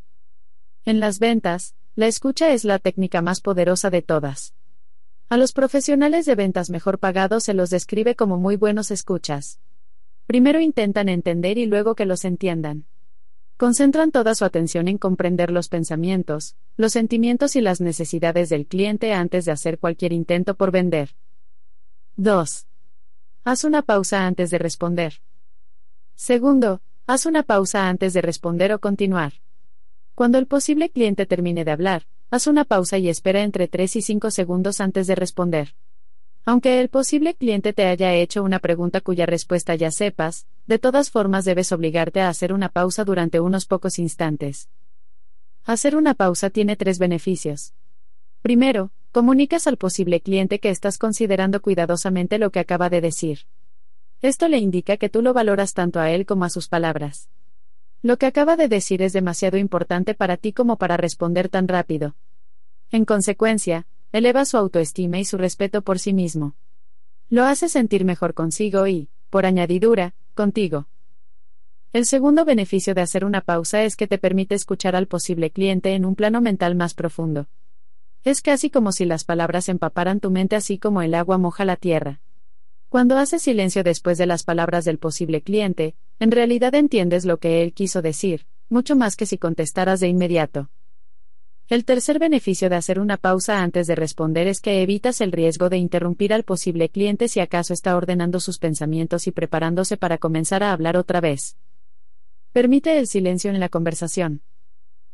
En 0.86 1.00
las 1.00 1.18
ventas, 1.18 1.74
la 1.96 2.06
escucha 2.06 2.50
es 2.52 2.64
la 2.64 2.78
técnica 2.78 3.20
más 3.20 3.42
poderosa 3.42 3.90
de 3.90 4.00
todas. 4.00 4.54
A 5.28 5.36
los 5.36 5.52
profesionales 5.52 6.24
de 6.24 6.34
ventas 6.34 6.70
mejor 6.70 6.98
pagados 6.98 7.44
se 7.44 7.52
los 7.52 7.68
describe 7.68 8.16
como 8.16 8.38
muy 8.38 8.56
buenos 8.56 8.90
escuchas. 8.90 9.60
Primero 10.26 10.60
intentan 10.60 11.08
entender 11.08 11.58
y 11.58 11.66
luego 11.66 11.94
que 11.94 12.06
los 12.06 12.24
entiendan. 12.24 12.86
Concentran 13.56 14.10
toda 14.10 14.34
su 14.34 14.44
atención 14.44 14.88
en 14.88 14.98
comprender 14.98 15.50
los 15.50 15.68
pensamientos, 15.68 16.56
los 16.76 16.92
sentimientos 16.92 17.54
y 17.54 17.60
las 17.60 17.80
necesidades 17.80 18.48
del 18.48 18.66
cliente 18.66 19.12
antes 19.12 19.44
de 19.44 19.52
hacer 19.52 19.78
cualquier 19.78 20.12
intento 20.12 20.56
por 20.56 20.72
vender. 20.72 21.14
2. 22.16 22.66
Haz 23.44 23.64
una 23.64 23.82
pausa 23.82 24.26
antes 24.26 24.50
de 24.50 24.58
responder. 24.58 25.20
Segundo, 26.14 26.82
haz 27.06 27.26
una 27.26 27.42
pausa 27.42 27.88
antes 27.88 28.12
de 28.12 28.22
responder 28.22 28.72
o 28.72 28.80
continuar. 28.80 29.34
Cuando 30.14 30.38
el 30.38 30.46
posible 30.46 30.90
cliente 30.90 31.26
termine 31.26 31.64
de 31.64 31.70
hablar, 31.70 32.06
haz 32.30 32.46
una 32.46 32.64
pausa 32.64 32.98
y 32.98 33.08
espera 33.08 33.42
entre 33.42 33.68
3 33.68 33.96
y 33.96 34.02
5 34.02 34.30
segundos 34.30 34.80
antes 34.80 35.06
de 35.06 35.14
responder. 35.14 35.74
Aunque 36.44 36.80
el 36.80 36.88
posible 36.88 37.34
cliente 37.34 37.72
te 37.72 37.86
haya 37.86 38.14
hecho 38.14 38.42
una 38.42 38.58
pregunta 38.58 39.00
cuya 39.00 39.26
respuesta 39.26 39.76
ya 39.76 39.92
sepas, 39.92 40.46
de 40.66 40.78
todas 40.78 41.10
formas 41.10 41.44
debes 41.44 41.70
obligarte 41.70 42.20
a 42.20 42.28
hacer 42.28 42.52
una 42.52 42.68
pausa 42.68 43.04
durante 43.04 43.38
unos 43.38 43.66
pocos 43.66 43.98
instantes. 44.00 44.68
Hacer 45.64 45.94
una 45.94 46.14
pausa 46.14 46.50
tiene 46.50 46.74
tres 46.74 46.98
beneficios. 46.98 47.74
Primero, 48.42 48.90
comunicas 49.12 49.68
al 49.68 49.76
posible 49.76 50.20
cliente 50.20 50.58
que 50.58 50.70
estás 50.70 50.98
considerando 50.98 51.62
cuidadosamente 51.62 52.38
lo 52.38 52.50
que 52.50 52.58
acaba 52.58 52.90
de 52.90 53.00
decir. 53.00 53.46
Esto 54.20 54.48
le 54.48 54.58
indica 54.58 54.96
que 54.96 55.08
tú 55.08 55.22
lo 55.22 55.32
valoras 55.32 55.74
tanto 55.74 56.00
a 56.00 56.10
él 56.10 56.26
como 56.26 56.44
a 56.44 56.50
sus 56.50 56.66
palabras. 56.68 57.28
Lo 58.02 58.16
que 58.16 58.26
acaba 58.26 58.56
de 58.56 58.66
decir 58.66 59.00
es 59.00 59.12
demasiado 59.12 59.58
importante 59.58 60.14
para 60.14 60.36
ti 60.36 60.52
como 60.52 60.76
para 60.76 60.96
responder 60.96 61.48
tan 61.48 61.68
rápido. 61.68 62.16
En 62.90 63.04
consecuencia, 63.04 63.86
eleva 64.12 64.44
su 64.44 64.58
autoestima 64.58 65.18
y 65.18 65.24
su 65.24 65.38
respeto 65.38 65.82
por 65.82 65.98
sí 65.98 66.12
mismo. 66.12 66.54
Lo 67.30 67.44
hace 67.44 67.68
sentir 67.68 68.04
mejor 68.04 68.34
consigo 68.34 68.86
y, 68.86 69.08
por 69.30 69.46
añadidura, 69.46 70.14
contigo. 70.34 70.86
El 71.94 72.06
segundo 72.06 72.44
beneficio 72.44 72.94
de 72.94 73.00
hacer 73.00 73.24
una 73.24 73.40
pausa 73.40 73.84
es 73.84 73.96
que 73.96 74.06
te 74.06 74.18
permite 74.18 74.54
escuchar 74.54 74.96
al 74.96 75.06
posible 75.06 75.50
cliente 75.50 75.94
en 75.94 76.04
un 76.04 76.14
plano 76.14 76.40
mental 76.40 76.74
más 76.74 76.94
profundo. 76.94 77.48
Es 78.24 78.40
casi 78.40 78.70
como 78.70 78.92
si 78.92 79.04
las 79.04 79.24
palabras 79.24 79.68
empaparan 79.68 80.20
tu 80.20 80.30
mente 80.30 80.56
así 80.56 80.78
como 80.78 81.02
el 81.02 81.14
agua 81.14 81.38
moja 81.38 81.64
la 81.64 81.76
tierra. 81.76 82.20
Cuando 82.88 83.16
haces 83.16 83.42
silencio 83.42 83.82
después 83.82 84.18
de 84.18 84.26
las 84.26 84.44
palabras 84.44 84.84
del 84.84 84.98
posible 84.98 85.40
cliente, 85.42 85.96
en 86.18 86.30
realidad 86.30 86.74
entiendes 86.74 87.24
lo 87.24 87.38
que 87.38 87.62
él 87.62 87.72
quiso 87.72 88.02
decir, 88.02 88.46
mucho 88.68 88.94
más 88.94 89.16
que 89.16 89.24
si 89.24 89.38
contestaras 89.38 90.00
de 90.00 90.08
inmediato. 90.08 90.70
El 91.68 91.84
tercer 91.84 92.18
beneficio 92.18 92.68
de 92.68 92.76
hacer 92.76 92.98
una 92.98 93.16
pausa 93.16 93.62
antes 93.62 93.86
de 93.86 93.94
responder 93.94 94.46
es 94.46 94.60
que 94.60 94.82
evitas 94.82 95.20
el 95.20 95.32
riesgo 95.32 95.70
de 95.70 95.78
interrumpir 95.78 96.34
al 96.34 96.42
posible 96.42 96.88
cliente 96.88 97.28
si 97.28 97.40
acaso 97.40 97.72
está 97.72 97.96
ordenando 97.96 98.40
sus 98.40 98.58
pensamientos 98.58 99.26
y 99.26 99.30
preparándose 99.30 99.96
para 99.96 100.18
comenzar 100.18 100.62
a 100.62 100.72
hablar 100.72 100.96
otra 100.96 101.20
vez. 101.20 101.56
Permite 102.52 102.98
el 102.98 103.06
silencio 103.06 103.50
en 103.50 103.60
la 103.60 103.68
conversación. 103.68 104.42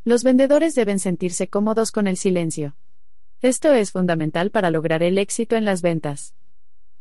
Los 0.04 0.24
vendedores 0.24 0.74
deben 0.74 0.98
sentirse 0.98 1.48
cómodos 1.48 1.92
con 1.92 2.08
el 2.08 2.16
silencio. 2.16 2.74
Esto 3.40 3.72
es 3.72 3.92
fundamental 3.92 4.50
para 4.50 4.70
lograr 4.70 5.02
el 5.04 5.18
éxito 5.18 5.54
en 5.54 5.64
las 5.64 5.82
ventas. 5.82 6.34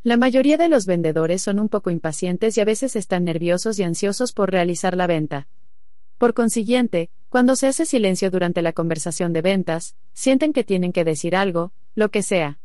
La 0.04 0.18
mayoría 0.18 0.58
de 0.58 0.70
los 0.70 0.86
vendedores 0.86 1.42
son 1.42 1.60
un 1.60 1.68
poco 1.68 1.90
impacientes 1.90 2.58
y 2.58 2.62
a 2.62 2.66
veces 2.66 2.96
están 2.96 3.24
nerviosos 3.24 3.80
y 3.80 3.84
ansiosos 3.84 4.34
por 4.34 4.52
realizar 4.52 4.96
la 4.96 5.08
venta. 5.08 5.48
Por 6.18 6.34
consiguiente, 6.34 7.10
cuando 7.30 7.56
se 7.56 7.68
hace 7.68 7.86
silencio 7.86 8.32
durante 8.32 8.62
la 8.62 8.74
conversación 8.74 9.34
de 9.34 9.42
ventas, 9.42 9.96
sienten 10.14 10.54
que 10.54 10.64
tienen 10.64 10.94
que 10.94 11.04
decir 11.04 11.36
algo, 11.36 11.74
lo 11.96 12.10
que 12.10 12.24
sea. 12.24 12.60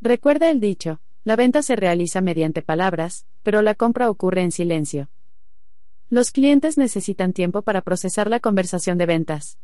Recuerda 0.00 0.50
el 0.50 0.60
dicho, 0.60 1.00
la 1.24 1.36
venta 1.36 1.62
se 1.62 1.76
realiza 1.76 2.20
mediante 2.20 2.62
palabras, 2.62 3.26
pero 3.42 3.62
la 3.62 3.74
compra 3.74 4.10
ocurre 4.10 4.42
en 4.42 4.52
silencio. 4.52 5.10
Los 6.10 6.30
clientes 6.30 6.78
necesitan 6.78 7.32
tiempo 7.32 7.62
para 7.62 7.82
procesar 7.82 8.30
la 8.30 8.40
conversación 8.40 8.98
de 8.98 9.06
ventas. 9.06 9.58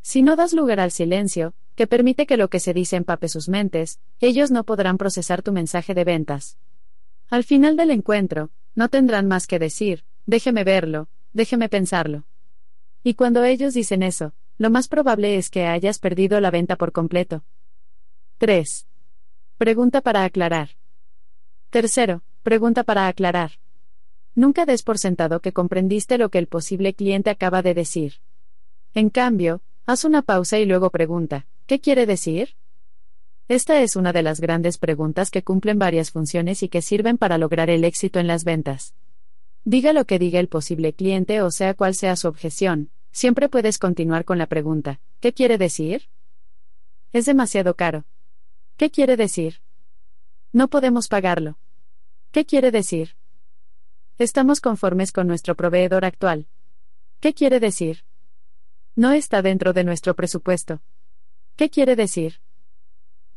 Si 0.00 0.22
no 0.22 0.36
das 0.36 0.52
lugar 0.52 0.80
al 0.80 0.90
silencio, 0.90 1.54
que 1.74 1.86
permite 1.86 2.26
que 2.26 2.36
lo 2.36 2.48
que 2.48 2.60
se 2.60 2.74
dice 2.74 2.96
empape 2.96 3.28
sus 3.28 3.48
mentes, 3.48 4.00
ellos 4.20 4.50
no 4.50 4.64
podrán 4.64 4.98
procesar 4.98 5.42
tu 5.42 5.52
mensaje 5.52 5.94
de 5.94 6.04
ventas. 6.04 6.58
Al 7.28 7.44
final 7.44 7.76
del 7.76 7.90
encuentro, 7.90 8.50
no 8.74 8.88
tendrán 8.88 9.26
más 9.28 9.46
que 9.46 9.58
decir, 9.58 10.04
déjeme 10.26 10.64
verlo, 10.64 11.08
déjeme 11.32 11.68
pensarlo. 11.68 12.24
Y 13.04 13.14
cuando 13.14 13.44
ellos 13.44 13.74
dicen 13.74 14.02
eso, 14.02 14.32
lo 14.58 14.70
más 14.70 14.88
probable 14.88 15.36
es 15.36 15.48
que 15.48 15.66
hayas 15.66 16.00
perdido 16.00 16.40
la 16.40 16.50
venta 16.50 16.74
por 16.74 16.90
completo. 16.90 17.44
3. 18.38 18.88
Pregunta 19.56 20.00
para 20.00 20.24
aclarar. 20.24 20.70
Tercero, 21.70 22.24
pregunta 22.42 22.82
para 22.82 23.06
aclarar. 23.06 23.52
Nunca 24.34 24.66
des 24.66 24.82
por 24.82 24.98
sentado 24.98 25.38
que 25.38 25.52
comprendiste 25.52 26.18
lo 26.18 26.30
que 26.30 26.38
el 26.38 26.48
posible 26.48 26.94
cliente 26.94 27.30
acaba 27.30 27.62
de 27.62 27.74
decir. 27.74 28.14
En 28.92 29.08
cambio, 29.08 29.62
Haz 29.86 30.06
una 30.06 30.22
pausa 30.22 30.58
y 30.58 30.64
luego 30.64 30.88
pregunta, 30.88 31.46
¿qué 31.66 31.78
quiere 31.78 32.06
decir? 32.06 32.56
Esta 33.48 33.82
es 33.82 33.96
una 33.96 34.14
de 34.14 34.22
las 34.22 34.40
grandes 34.40 34.78
preguntas 34.78 35.30
que 35.30 35.42
cumplen 35.42 35.78
varias 35.78 36.10
funciones 36.10 36.62
y 36.62 36.70
que 36.70 36.80
sirven 36.80 37.18
para 37.18 37.36
lograr 37.36 37.68
el 37.68 37.84
éxito 37.84 38.18
en 38.18 38.26
las 38.26 38.44
ventas. 38.44 38.94
Diga 39.64 39.94
lo 39.94 40.04
que 40.04 40.18
diga 40.18 40.40
el 40.40 40.48
posible 40.48 40.92
cliente 40.92 41.40
o 41.40 41.50
sea 41.50 41.72
cual 41.72 41.94
sea 41.94 42.16
su 42.16 42.28
objeción, 42.28 42.90
siempre 43.12 43.48
puedes 43.48 43.78
continuar 43.78 44.26
con 44.26 44.36
la 44.36 44.46
pregunta, 44.46 45.00
¿qué 45.20 45.32
quiere 45.32 45.56
decir? 45.56 46.10
Es 47.12 47.24
demasiado 47.24 47.74
caro. 47.74 48.04
¿Qué 48.76 48.90
quiere 48.90 49.16
decir? 49.16 49.62
No 50.52 50.68
podemos 50.68 51.08
pagarlo. 51.08 51.58
¿Qué 52.30 52.44
quiere 52.44 52.72
decir? 52.72 53.16
Estamos 54.18 54.60
conformes 54.60 55.12
con 55.12 55.26
nuestro 55.26 55.54
proveedor 55.54 56.04
actual. 56.04 56.46
¿Qué 57.20 57.32
quiere 57.32 57.58
decir? 57.58 58.04
No 58.96 59.12
está 59.12 59.40
dentro 59.40 59.72
de 59.72 59.84
nuestro 59.84 60.14
presupuesto. 60.14 60.82
¿Qué 61.56 61.70
quiere 61.70 61.96
decir? 61.96 62.40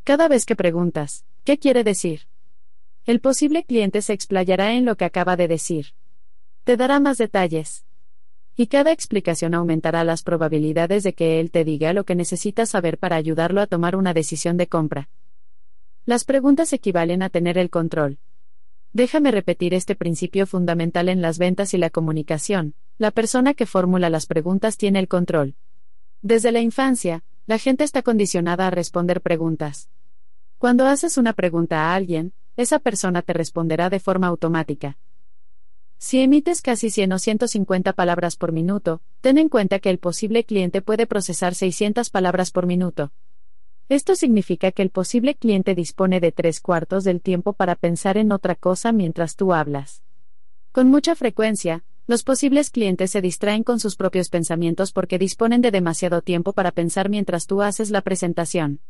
Cada 0.03 0.27
vez 0.27 0.45
que 0.45 0.55
preguntas, 0.55 1.25
¿qué 1.45 1.57
quiere 1.57 1.83
decir? 1.83 2.27
El 3.05 3.21
posible 3.21 3.63
cliente 3.63 4.01
se 4.01 4.13
explayará 4.13 4.73
en 4.73 4.83
lo 4.83 4.97
que 4.97 5.05
acaba 5.05 5.37
de 5.37 5.47
decir. 5.47 5.93
Te 6.67 6.75
dará 6.75 6.99
más 6.99 7.17
detalles. 7.17 7.85
Y 8.57 8.67
cada 8.67 8.91
explicación 8.91 9.53
aumentará 9.53 10.03
las 10.03 10.21
probabilidades 10.21 11.03
de 11.03 11.13
que 11.13 11.39
él 11.39 11.49
te 11.49 11.63
diga 11.63 11.93
lo 11.93 12.03
que 12.03 12.13
necesitas 12.13 12.71
saber 12.71 12.97
para 12.97 13.15
ayudarlo 13.15 13.61
a 13.61 13.67
tomar 13.67 13.95
una 13.95 14.13
decisión 14.13 14.57
de 14.57 14.67
compra. 14.67 15.07
Las 16.05 16.25
preguntas 16.25 16.73
equivalen 16.73 17.23
a 17.23 17.29
tener 17.29 17.57
el 17.57 17.69
control. 17.69 18.17
Déjame 18.91 19.31
repetir 19.31 19.73
este 19.73 19.95
principio 19.95 20.45
fundamental 20.45 21.07
en 21.07 21.21
las 21.21 21.37
ventas 21.37 21.73
y 21.73 21.77
la 21.77 21.89
comunicación. 21.89 22.73
La 22.97 23.11
persona 23.11 23.53
que 23.53 23.65
formula 23.65 24.09
las 24.09 24.25
preguntas 24.25 24.75
tiene 24.75 24.99
el 24.99 25.07
control. 25.07 25.55
Desde 26.21 26.51
la 26.51 26.59
infancia, 26.59 27.23
la 27.45 27.59
gente 27.59 27.85
está 27.85 28.01
condicionada 28.01 28.67
a 28.67 28.71
responder 28.71 29.21
preguntas. 29.21 29.89
Cuando 30.57 30.85
haces 30.85 31.17
una 31.17 31.31
pregunta 31.31 31.85
a 31.85 31.95
alguien, 31.95 32.33
esa 32.57 32.79
persona 32.79 33.21
te 33.21 33.31
responderá 33.31 33.89
de 33.89 34.01
forma 34.01 34.27
automática. 34.27 34.97
Si 35.99 36.19
emites 36.19 36.61
casi 36.61 36.91
100 36.91 37.11
o 37.13 37.19
150 37.19 37.93
palabras 37.93 38.35
por 38.35 38.51
minuto, 38.51 39.01
ten 39.21 39.39
en 39.39 39.49
cuenta 39.49 39.79
que 39.79 39.89
el 39.89 39.97
posible 39.97 40.43
cliente 40.43 40.83
puede 40.83 41.07
procesar 41.07 41.55
600 41.55 42.11
palabras 42.11 42.51
por 42.51 42.67
minuto. 42.67 43.11
Esto 43.89 44.15
significa 44.15 44.71
que 44.71 44.83
el 44.83 44.91
posible 44.91 45.33
cliente 45.33 45.73
dispone 45.73 46.19
de 46.19 46.31
tres 46.31 46.59
cuartos 46.59 47.03
del 47.03 47.21
tiempo 47.21 47.53
para 47.53 47.75
pensar 47.75 48.17
en 48.17 48.31
otra 48.31 48.53
cosa 48.53 48.91
mientras 48.91 49.35
tú 49.35 49.53
hablas. 49.53 50.03
Con 50.71 50.87
mucha 50.87 51.15
frecuencia, 51.15 51.83
los 52.05 52.23
posibles 52.23 52.69
clientes 52.69 53.09
se 53.09 53.21
distraen 53.21 53.63
con 53.63 53.79
sus 53.79 53.95
propios 53.95 54.29
pensamientos 54.29 54.91
porque 54.91 55.17
disponen 55.17 55.61
de 55.61 55.71
demasiado 55.71 56.21
tiempo 56.21 56.53
para 56.53 56.71
pensar 56.71 57.09
mientras 57.09 57.47
tú 57.47 57.63
haces 57.63 57.89
la 57.89 58.01
presentación. 58.01 58.81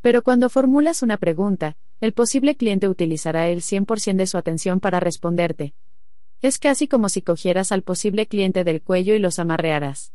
Pero 0.00 0.22
cuando 0.22 0.50
formulas 0.50 1.02
una 1.02 1.18
pregunta, 1.18 1.76
el 2.00 2.12
posible 2.12 2.56
cliente 2.56 2.88
utilizará 2.88 3.48
el 3.48 3.62
100% 3.62 4.16
de 4.16 4.26
su 4.26 4.38
atención 4.38 4.80
para 4.80 4.98
responderte. 4.98 5.74
Es 6.42 6.58
casi 6.58 6.86
como 6.86 7.08
si 7.08 7.22
cogieras 7.22 7.72
al 7.72 7.82
posible 7.82 8.26
cliente 8.26 8.64
del 8.64 8.82
cuello 8.82 9.14
y 9.14 9.18
los 9.18 9.38
amarrearas. 9.38 10.12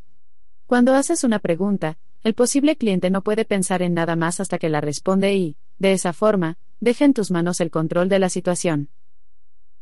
Cuando 0.67 0.93
haces 0.93 1.23
una 1.23 1.39
pregunta, 1.39 1.97
el 2.23 2.35
posible 2.35 2.75
cliente 2.75 3.09
no 3.09 3.23
puede 3.23 3.45
pensar 3.45 3.81
en 3.81 3.93
nada 3.93 4.15
más 4.15 4.39
hasta 4.39 4.59
que 4.59 4.69
la 4.69 4.79
responde 4.79 5.33
y, 5.33 5.57
de 5.79 5.93
esa 5.93 6.13
forma, 6.13 6.57
deja 6.79 7.05
en 7.05 7.13
tus 7.13 7.31
manos 7.31 7.59
el 7.59 7.71
control 7.71 8.09
de 8.09 8.19
la 8.19 8.29
situación. 8.29 8.89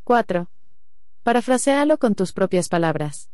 4. 0.05 0.49
Parafrasealo 1.23 1.97
con 1.97 2.15
tus 2.15 2.31
propias 2.31 2.69
palabras. 2.69 3.29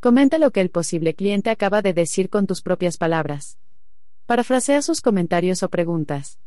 Comenta 0.00 0.38
lo 0.38 0.50
que 0.50 0.60
el 0.60 0.70
posible 0.70 1.14
cliente 1.14 1.50
acaba 1.50 1.82
de 1.82 1.92
decir 1.92 2.30
con 2.30 2.46
tus 2.46 2.62
propias 2.62 2.96
palabras. 2.96 3.58
Parafrasea 4.26 4.82
sus 4.82 5.00
comentarios 5.00 5.62
o 5.62 5.68
preguntas. 5.68 6.38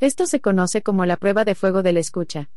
Esto 0.00 0.26
se 0.26 0.40
conoce 0.40 0.82
como 0.82 1.06
la 1.06 1.16
prueba 1.16 1.44
de 1.44 1.54
fuego 1.54 1.82
de 1.82 1.92
la 1.92 2.00
escucha. 2.00 2.50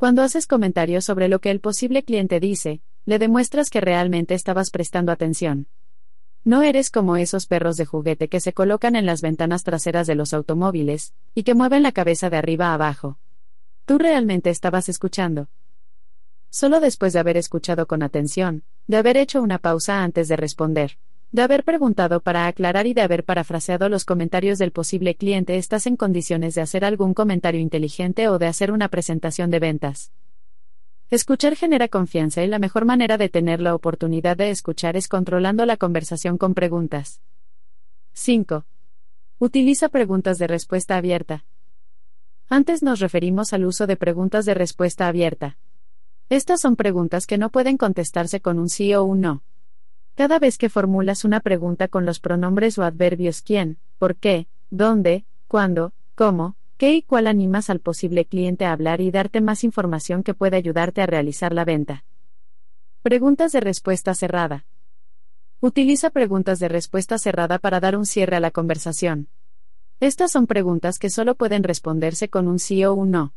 Cuando 0.00 0.22
haces 0.22 0.46
comentarios 0.46 1.04
sobre 1.04 1.28
lo 1.28 1.42
que 1.42 1.50
el 1.50 1.60
posible 1.60 2.02
cliente 2.02 2.40
dice, 2.40 2.80
le 3.04 3.18
demuestras 3.18 3.68
que 3.68 3.82
realmente 3.82 4.32
estabas 4.32 4.70
prestando 4.70 5.12
atención. 5.12 5.66
No 6.42 6.62
eres 6.62 6.90
como 6.90 7.18
esos 7.18 7.46
perros 7.46 7.76
de 7.76 7.84
juguete 7.84 8.30
que 8.30 8.40
se 8.40 8.54
colocan 8.54 8.96
en 8.96 9.04
las 9.04 9.20
ventanas 9.20 9.62
traseras 9.62 10.06
de 10.06 10.14
los 10.14 10.32
automóviles, 10.32 11.12
y 11.34 11.42
que 11.42 11.52
mueven 11.52 11.82
la 11.82 11.92
cabeza 11.92 12.30
de 12.30 12.38
arriba 12.38 12.68
a 12.68 12.74
abajo. 12.74 13.18
Tú 13.84 13.98
realmente 13.98 14.48
estabas 14.48 14.88
escuchando. 14.88 15.50
Solo 16.48 16.80
después 16.80 17.12
de 17.12 17.18
haber 17.18 17.36
escuchado 17.36 17.86
con 17.86 18.02
atención, 18.02 18.64
de 18.86 18.96
haber 18.96 19.18
hecho 19.18 19.42
una 19.42 19.58
pausa 19.58 20.02
antes 20.02 20.28
de 20.28 20.36
responder, 20.36 20.96
de 21.32 21.42
haber 21.42 21.62
preguntado 21.62 22.20
para 22.20 22.46
aclarar 22.46 22.86
y 22.86 22.94
de 22.94 23.02
haber 23.02 23.24
parafraseado 23.24 23.88
los 23.88 24.04
comentarios 24.04 24.58
del 24.58 24.72
posible 24.72 25.14
cliente, 25.14 25.56
estás 25.56 25.86
en 25.86 25.96
condiciones 25.96 26.54
de 26.54 26.62
hacer 26.62 26.84
algún 26.84 27.14
comentario 27.14 27.60
inteligente 27.60 28.28
o 28.28 28.38
de 28.38 28.46
hacer 28.46 28.72
una 28.72 28.88
presentación 28.88 29.50
de 29.50 29.60
ventas. 29.60 30.12
Escuchar 31.08 31.56
genera 31.56 31.88
confianza 31.88 32.42
y 32.42 32.48
la 32.48 32.58
mejor 32.58 32.84
manera 32.84 33.16
de 33.16 33.28
tener 33.28 33.60
la 33.60 33.74
oportunidad 33.74 34.36
de 34.36 34.50
escuchar 34.50 34.96
es 34.96 35.08
controlando 35.08 35.66
la 35.66 35.76
conversación 35.76 36.38
con 36.38 36.54
preguntas. 36.54 37.20
5. 38.12 38.64
Utiliza 39.38 39.88
preguntas 39.88 40.38
de 40.38 40.46
respuesta 40.46 40.96
abierta. 40.96 41.44
Antes 42.48 42.82
nos 42.82 42.98
referimos 42.98 43.52
al 43.52 43.64
uso 43.64 43.86
de 43.86 43.96
preguntas 43.96 44.44
de 44.44 44.54
respuesta 44.54 45.06
abierta. 45.06 45.58
Estas 46.28 46.60
son 46.60 46.74
preguntas 46.76 47.26
que 47.26 47.38
no 47.38 47.50
pueden 47.50 47.76
contestarse 47.76 48.40
con 48.40 48.58
un 48.58 48.68
sí 48.68 48.94
o 48.94 49.04
un 49.04 49.20
no. 49.20 49.42
Cada 50.14 50.38
vez 50.38 50.58
que 50.58 50.68
formulas 50.68 51.24
una 51.24 51.40
pregunta 51.40 51.88
con 51.88 52.04
los 52.04 52.20
pronombres 52.20 52.78
o 52.78 52.84
adverbios 52.84 53.42
quién, 53.42 53.78
por 53.98 54.16
qué, 54.16 54.48
dónde, 54.70 55.24
cuándo, 55.48 55.92
cómo, 56.14 56.56
qué 56.76 56.94
y 56.94 57.02
cuál 57.02 57.26
animas 57.26 57.70
al 57.70 57.80
posible 57.80 58.24
cliente 58.24 58.64
a 58.64 58.72
hablar 58.72 59.00
y 59.00 59.10
darte 59.10 59.40
más 59.40 59.64
información 59.64 60.22
que 60.22 60.34
pueda 60.34 60.56
ayudarte 60.56 61.02
a 61.02 61.06
realizar 61.06 61.52
la 61.52 61.64
venta. 61.64 62.04
Preguntas 63.02 63.52
de 63.52 63.60
respuesta 63.60 64.14
cerrada. 64.14 64.66
Utiliza 65.60 66.10
preguntas 66.10 66.58
de 66.58 66.68
respuesta 66.68 67.18
cerrada 67.18 67.58
para 67.58 67.80
dar 67.80 67.96
un 67.96 68.06
cierre 68.06 68.36
a 68.36 68.40
la 68.40 68.50
conversación. 68.50 69.28
Estas 70.00 70.32
son 70.32 70.46
preguntas 70.46 70.98
que 70.98 71.10
solo 71.10 71.34
pueden 71.34 71.62
responderse 71.62 72.30
con 72.30 72.48
un 72.48 72.58
sí 72.58 72.84
o 72.84 72.94
un 72.94 73.10
no. 73.10 73.34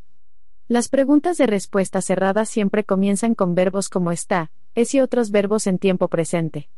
Las 0.69 0.87
preguntas 0.87 1.37
de 1.37 1.45
respuesta 1.47 2.01
cerrada 2.01 2.45
siempre 2.45 2.85
comienzan 2.85 3.35
con 3.35 3.55
verbos 3.55 3.89
como 3.89 4.13
está, 4.13 4.51
es 4.75 4.93
y 4.93 5.01
otros 5.01 5.31
verbos 5.31 5.67
en 5.67 5.79
tiempo 5.79 6.07
presente. 6.07 6.69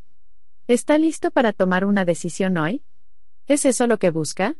¿Está 0.67 0.97
listo 0.97 1.31
para 1.31 1.53
tomar 1.53 1.85
una 1.85 2.05
decisión 2.05 2.57
hoy? 2.57 2.83
¿Es 3.47 3.65
eso 3.65 3.87
lo 3.87 3.99
que 3.99 4.09
busca? 4.09 4.55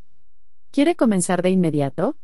¿Quiere 0.72 0.96
comenzar 0.96 1.42
de 1.42 1.50
inmediato? 1.50 2.16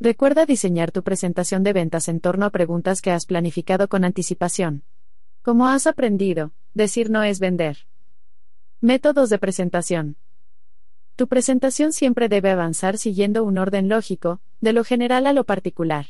Recuerda 0.00 0.44
diseñar 0.44 0.92
tu 0.92 1.02
presentación 1.02 1.62
de 1.62 1.72
ventas 1.72 2.08
en 2.08 2.20
torno 2.20 2.46
a 2.46 2.50
preguntas 2.50 3.00
que 3.00 3.10
has 3.10 3.26
planificado 3.26 3.88
con 3.88 4.04
anticipación. 4.04 4.82
Como 5.42 5.66
has 5.66 5.86
aprendido, 5.86 6.52
decir 6.74 7.10
no 7.10 7.22
es 7.22 7.40
vender. 7.40 7.86
Métodos 8.80 9.30
de 9.30 9.38
presentación. 9.38 10.16
Tu 11.16 11.28
presentación 11.28 11.92
siempre 11.92 12.28
debe 12.28 12.50
avanzar 12.50 12.98
siguiendo 12.98 13.44
un 13.44 13.56
orden 13.56 13.88
lógico, 13.88 14.40
de 14.60 14.72
lo 14.72 14.84
general 14.84 15.26
a 15.26 15.32
lo 15.32 15.44
particular. 15.44 16.06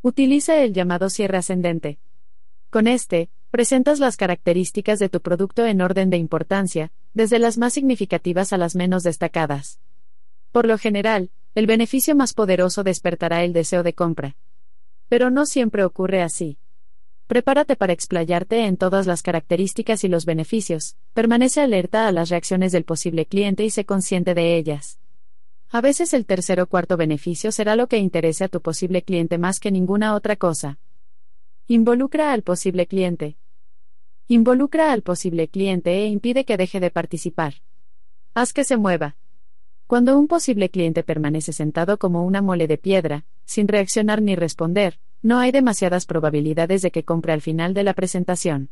Utiliza 0.00 0.62
el 0.62 0.72
llamado 0.72 1.10
cierre 1.10 1.38
ascendente. 1.38 1.98
Con 2.70 2.86
este, 2.86 3.30
presentas 3.50 3.98
las 3.98 4.18
características 4.18 4.98
de 4.98 5.08
tu 5.08 5.22
producto 5.22 5.64
en 5.64 5.80
orden 5.80 6.10
de 6.10 6.18
importancia, 6.18 6.92
desde 7.14 7.38
las 7.38 7.56
más 7.56 7.72
significativas 7.72 8.52
a 8.52 8.58
las 8.58 8.74
menos 8.76 9.02
destacadas. 9.02 9.80
Por 10.52 10.66
lo 10.66 10.76
general, 10.76 11.30
el 11.54 11.66
beneficio 11.66 12.14
más 12.14 12.34
poderoso 12.34 12.84
despertará 12.84 13.42
el 13.42 13.54
deseo 13.54 13.82
de 13.82 13.94
compra. 13.94 14.36
Pero 15.08 15.30
no 15.30 15.46
siempre 15.46 15.82
ocurre 15.82 16.20
así. 16.22 16.58
Prepárate 17.26 17.74
para 17.74 17.94
explayarte 17.94 18.66
en 18.66 18.76
todas 18.76 19.06
las 19.06 19.22
características 19.22 20.04
y 20.04 20.08
los 20.08 20.26
beneficios, 20.26 20.96
permanece 21.14 21.62
alerta 21.62 22.06
a 22.06 22.12
las 22.12 22.28
reacciones 22.28 22.72
del 22.72 22.84
posible 22.84 23.24
cliente 23.24 23.64
y 23.64 23.70
sé 23.70 23.86
consciente 23.86 24.34
de 24.34 24.56
ellas. 24.56 24.98
A 25.70 25.80
veces 25.80 26.12
el 26.12 26.26
tercer 26.26 26.60
o 26.60 26.66
cuarto 26.66 26.98
beneficio 26.98 27.50
será 27.50 27.76
lo 27.76 27.86
que 27.86 27.96
interese 27.96 28.44
a 28.44 28.48
tu 28.48 28.60
posible 28.60 29.02
cliente 29.02 29.38
más 29.38 29.58
que 29.58 29.70
ninguna 29.70 30.14
otra 30.14 30.36
cosa. 30.36 30.78
Involucra 31.70 32.32
al 32.32 32.42
posible 32.44 32.86
cliente. 32.86 33.36
Involucra 34.26 34.90
al 34.90 35.02
posible 35.02 35.48
cliente 35.48 35.90
e 35.98 36.06
impide 36.06 36.46
que 36.46 36.56
deje 36.56 36.80
de 36.80 36.90
participar. 36.90 37.56
Haz 38.32 38.54
que 38.54 38.64
se 38.64 38.78
mueva. 38.78 39.16
Cuando 39.86 40.18
un 40.18 40.28
posible 40.28 40.70
cliente 40.70 41.02
permanece 41.02 41.52
sentado 41.52 41.98
como 41.98 42.24
una 42.24 42.40
mole 42.40 42.68
de 42.68 42.78
piedra, 42.78 43.26
sin 43.44 43.68
reaccionar 43.68 44.22
ni 44.22 44.34
responder, 44.34 44.98
no 45.20 45.40
hay 45.40 45.52
demasiadas 45.52 46.06
probabilidades 46.06 46.80
de 46.80 46.90
que 46.90 47.04
compre 47.04 47.34
al 47.34 47.42
final 47.42 47.74
de 47.74 47.82
la 47.82 47.92
presentación. 47.92 48.70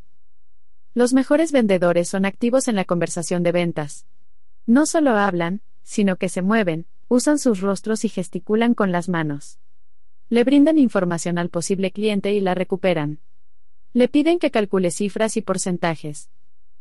Los 0.95 1.13
mejores 1.13 1.53
vendedores 1.53 2.09
son 2.09 2.25
activos 2.25 2.67
en 2.67 2.77
la 2.77 2.87
conversación 2.87 3.43
de 3.43 3.53
ventas. 3.53 4.07
No 4.65 4.87
solo 4.87 5.11
hablan, 5.11 5.61
sino 5.83 6.17
que 6.17 6.31
se 6.31 6.41
mueven, 6.41 6.87
usan 7.09 7.39
sus 7.39 7.61
rostros 7.61 8.07
y 8.07 8.09
gesticulan 8.09 8.73
con 8.73 8.91
las 8.91 9.11
manos. 9.11 9.59
Le 10.29 10.43
brindan 10.45 10.79
información 10.79 11.39
al 11.39 11.51
posible 11.51 11.93
cliente 11.93 12.33
y 12.33 12.41
la 12.41 12.55
recuperan. 12.55 13.21
Le 13.93 14.09
piden 14.09 14.39
que 14.39 14.51
calcule 14.51 14.91
cifras 14.91 15.37
y 15.37 15.43
porcentajes. 15.43 16.31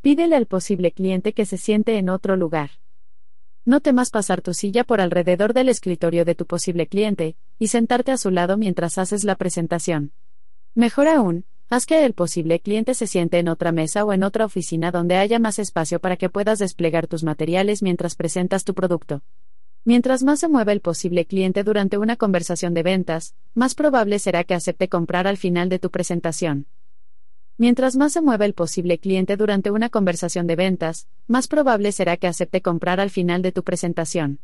Pídele 0.01 0.35
al 0.35 0.47
posible 0.47 0.91
cliente 0.91 1.33
que 1.33 1.45
se 1.45 1.57
siente 1.57 1.97
en 1.97 2.09
otro 2.09 2.35
lugar. 2.35 2.71
No 3.63 3.81
temas 3.81 4.09
pasar 4.09 4.41
tu 4.41 4.53
silla 4.53 4.83
por 4.83 5.01
alrededor 5.01 5.53
del 5.53 5.69
escritorio 5.69 6.25
de 6.25 6.35
tu 6.35 6.45
posible 6.45 6.87
cliente, 6.87 7.35
y 7.57 7.67
sentarte 7.67 8.11
a 8.11 8.17
su 8.17 8.31
lado 8.31 8.57
mientras 8.57 8.97
haces 8.97 9.23
la 9.23 9.35
presentación. 9.35 10.11
Mejor 10.73 11.07
aún, 11.07 11.45
Haz 11.67 11.87
que 11.87 12.05
el 12.05 12.13
posible 12.13 12.59
cliente 12.59 12.93
se 12.93 13.07
siente 13.07 13.39
en 13.39 13.47
otra 13.47 13.71
mesa 13.71 14.05
o 14.05 14.13
en 14.13 14.21
otra 14.21 14.45
oficina 14.45 14.91
donde 14.91 15.17
haya 15.17 15.39
más 15.39 15.57
espacio 15.57 15.99
para 15.99 16.15
que 16.15 16.29
puedas 16.29 16.59
desplegar 16.59 17.07
tus 17.07 17.23
materiales 17.23 17.81
mientras 17.81 18.15
presentas 18.15 18.65
tu 18.65 18.75
producto. 18.75 19.23
Mientras 19.87 20.23
más 20.23 20.39
se 20.39 20.47
mueva 20.47 20.71
el 20.71 20.81
posible 20.81 21.25
cliente 21.25 21.63
durante 21.63 21.99
una 21.99 22.15
conversación 22.15 22.73
de 22.73 22.81
ventas, 22.81 23.35
más 23.53 23.75
probable 23.75 24.17
será 24.17 24.43
que 24.43 24.55
acepte 24.55 24.89
comprar 24.89 25.27
al 25.27 25.37
final 25.37 25.69
de 25.69 25.77
tu 25.77 25.91
presentación. 25.91 26.65
Mientras 27.59 27.95
más 27.95 28.13
se 28.13 28.21
mueva 28.21 28.45
el 28.45 28.55
posible 28.55 28.97
cliente 28.97 29.37
durante 29.37 29.69
una 29.69 29.89
conversación 29.89 30.47
de 30.47 30.55
ventas, 30.55 31.07
más 31.27 31.47
probable 31.47 31.91
será 31.91 32.17
que 32.17 32.25
acepte 32.25 32.63
comprar 32.63 32.99
al 32.99 33.11
final 33.11 33.43
de 33.43 33.51
tu 33.51 33.63
presentación. 33.63 34.39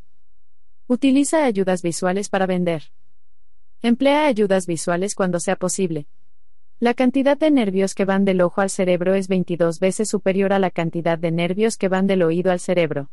Utiliza 0.85 1.43
ayudas 1.43 1.81
visuales 1.81 2.29
para 2.29 2.45
vender. 2.45 2.91
Emplea 3.81 4.27
ayudas 4.27 4.67
visuales 4.67 5.15
cuando 5.15 5.39
sea 5.39 5.55
posible. 5.55 6.05
La 6.79 6.93
cantidad 6.93 7.35
de 7.35 7.49
nervios 7.49 7.95
que 7.95 8.05
van 8.05 8.25
del 8.25 8.41
ojo 8.41 8.61
al 8.61 8.69
cerebro 8.69 9.15
es 9.15 9.27
22 9.27 9.79
veces 9.79 10.07
superior 10.07 10.53
a 10.53 10.59
la 10.59 10.69
cantidad 10.69 11.17
de 11.17 11.31
nervios 11.31 11.77
que 11.77 11.87
van 11.87 12.05
del 12.05 12.21
oído 12.21 12.51
al 12.51 12.59
cerebro. 12.59 13.09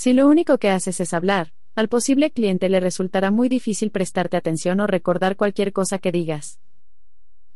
Si 0.00 0.12
lo 0.12 0.28
único 0.28 0.58
que 0.58 0.70
haces 0.70 1.00
es 1.00 1.12
hablar, 1.12 1.52
al 1.74 1.88
posible 1.88 2.30
cliente 2.30 2.68
le 2.68 2.78
resultará 2.78 3.32
muy 3.32 3.48
difícil 3.48 3.90
prestarte 3.90 4.36
atención 4.36 4.78
o 4.78 4.86
recordar 4.86 5.34
cualquier 5.34 5.72
cosa 5.72 5.98
que 5.98 6.12
digas. 6.12 6.60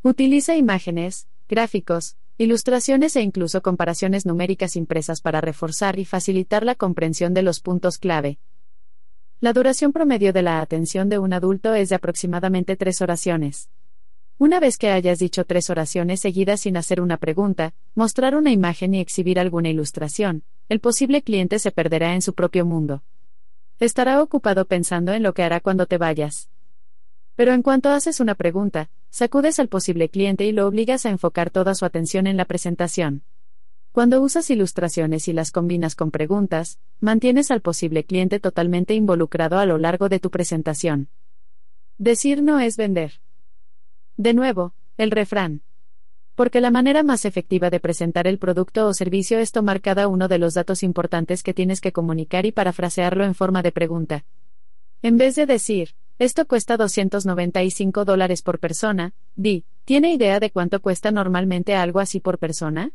Utiliza 0.03 0.57
imágenes, 0.57 1.29
gráficos, 1.49 2.17
ilustraciones 2.39 3.15
e 3.15 3.21
incluso 3.21 3.63
comparaciones 3.63 4.27
numéricas 4.27 4.75
impresas 4.75 5.21
para 5.21 5.41
reforzar 5.41 6.01
y 6.01 6.05
facilitar 6.05 6.65
la 6.65 6.75
comprensión 6.75 7.33
de 7.33 7.43
los 7.43 7.61
puntos 7.61 7.97
clave. 7.99 8.41
La 9.39 9.53
duración 9.53 9.93
promedio 9.93 10.33
de 10.33 10.43
la 10.43 10.61
atención 10.61 11.09
de 11.09 11.21
un 11.21 11.35
adulto 11.35 11.77
es 11.77 11.91
de 11.91 11.95
aproximadamente 11.95 12.75
tres 12.75 13.01
oraciones. 13.03 13.71
Una 14.39 14.59
vez 14.59 14.79
que 14.79 14.91
hayas 14.91 15.21
dicho 15.21 15.45
tres 15.45 15.71
oraciones 15.71 16.19
seguidas 16.19 16.63
sin 16.63 16.77
hacer 16.77 17.01
una 17.01 17.19
pregunta, 17.19 17.73
mostrar 17.95 18.35
una 18.35 18.51
imagen 18.51 18.95
y 18.95 19.01
exhibir 19.01 19.39
alguna 19.39 19.69
ilustración, 19.69 20.43
el 20.69 20.81
posible 20.81 21.23
cliente 21.23 21.59
se 21.59 21.71
perderá 21.71 22.15
en 22.15 22.23
su 22.23 22.35
propio 22.35 22.65
mundo. 22.65 23.03
Estará 23.79 24.23
ocupado 24.23 24.65
pensando 24.65 25.13
en 25.13 25.23
lo 25.23 25.35
que 25.35 25.43
hará 25.43 25.61
cuando 25.61 25.87
te 25.87 25.99
vayas. 25.99 26.49
Pero 27.35 27.53
en 27.53 27.63
cuanto 27.63 27.91
haces 27.91 28.21
una 28.21 28.35
pregunta, 28.35 28.91
sacudes 29.11 29.59
al 29.59 29.69
posible 29.69 30.09
cliente 30.09 30.45
y 30.45 30.53
lo 30.53 30.67
obligas 30.67 31.07
a 31.07 31.11
enfocar 31.11 31.51
toda 31.51 31.75
su 31.75 31.85
atención 31.85 32.27
en 32.27 32.37
la 32.37 32.45
presentación. 32.45 33.23
Cuando 33.93 34.23
usas 34.23 34.49
ilustraciones 34.51 35.29
y 35.29 35.33
las 35.33 35.51
combinas 35.51 35.95
con 35.95 36.11
preguntas, 36.11 36.79
mantienes 37.01 37.51
al 37.51 37.61
posible 37.61 38.05
cliente 38.05 38.41
totalmente 38.41 38.95
involucrado 38.95 39.59
a 39.59 39.67
lo 39.67 39.77
largo 39.77 40.09
de 40.09 40.19
tu 40.19 40.31
presentación. 40.31 41.09
Decir 41.99 42.43
no 42.43 42.59
es 42.59 42.77
vender. 42.77 43.21
De 44.17 44.33
nuevo, 44.33 44.73
el 44.97 45.11
refrán. 45.11 45.63
Porque 46.35 46.61
la 46.61 46.71
manera 46.71 47.03
más 47.03 47.25
efectiva 47.25 47.69
de 47.69 47.81
presentar 47.81 48.27
el 48.27 48.39
producto 48.39 48.87
o 48.87 48.95
servicio 48.95 49.39
es 49.39 49.53
tomar 49.53 49.81
cada 49.81 50.09
uno 50.09 50.29
de 50.29 50.39
los 50.39 50.55
datos 50.55 50.83
importantes 50.83 51.43
que 51.43 51.53
tienes 51.53 51.81
que 51.81 51.93
comunicar 51.93 52.47
y 52.47 52.53
parafrasearlo 52.53 53.25
en 53.25 53.35
forma 53.35 53.63
de 53.63 53.73
pregunta. 53.73 54.25
En 55.03 55.19
vez 55.19 55.35
de 55.35 55.47
decir, 55.47 55.95
esto 56.19 56.47
cuesta 56.47 56.77
295 56.77 58.05
dólares 58.05 58.43
por 58.43 58.61
persona, 58.61 59.13
di, 59.35 59.65
¿tiene 59.85 60.13
idea 60.15 60.41
de 60.41 60.51
cuánto 60.51 60.81
cuesta 60.81 61.11
normalmente 61.11 61.75
algo 61.75 62.01
así 62.01 62.21
por 62.21 62.39
persona? 62.39 62.93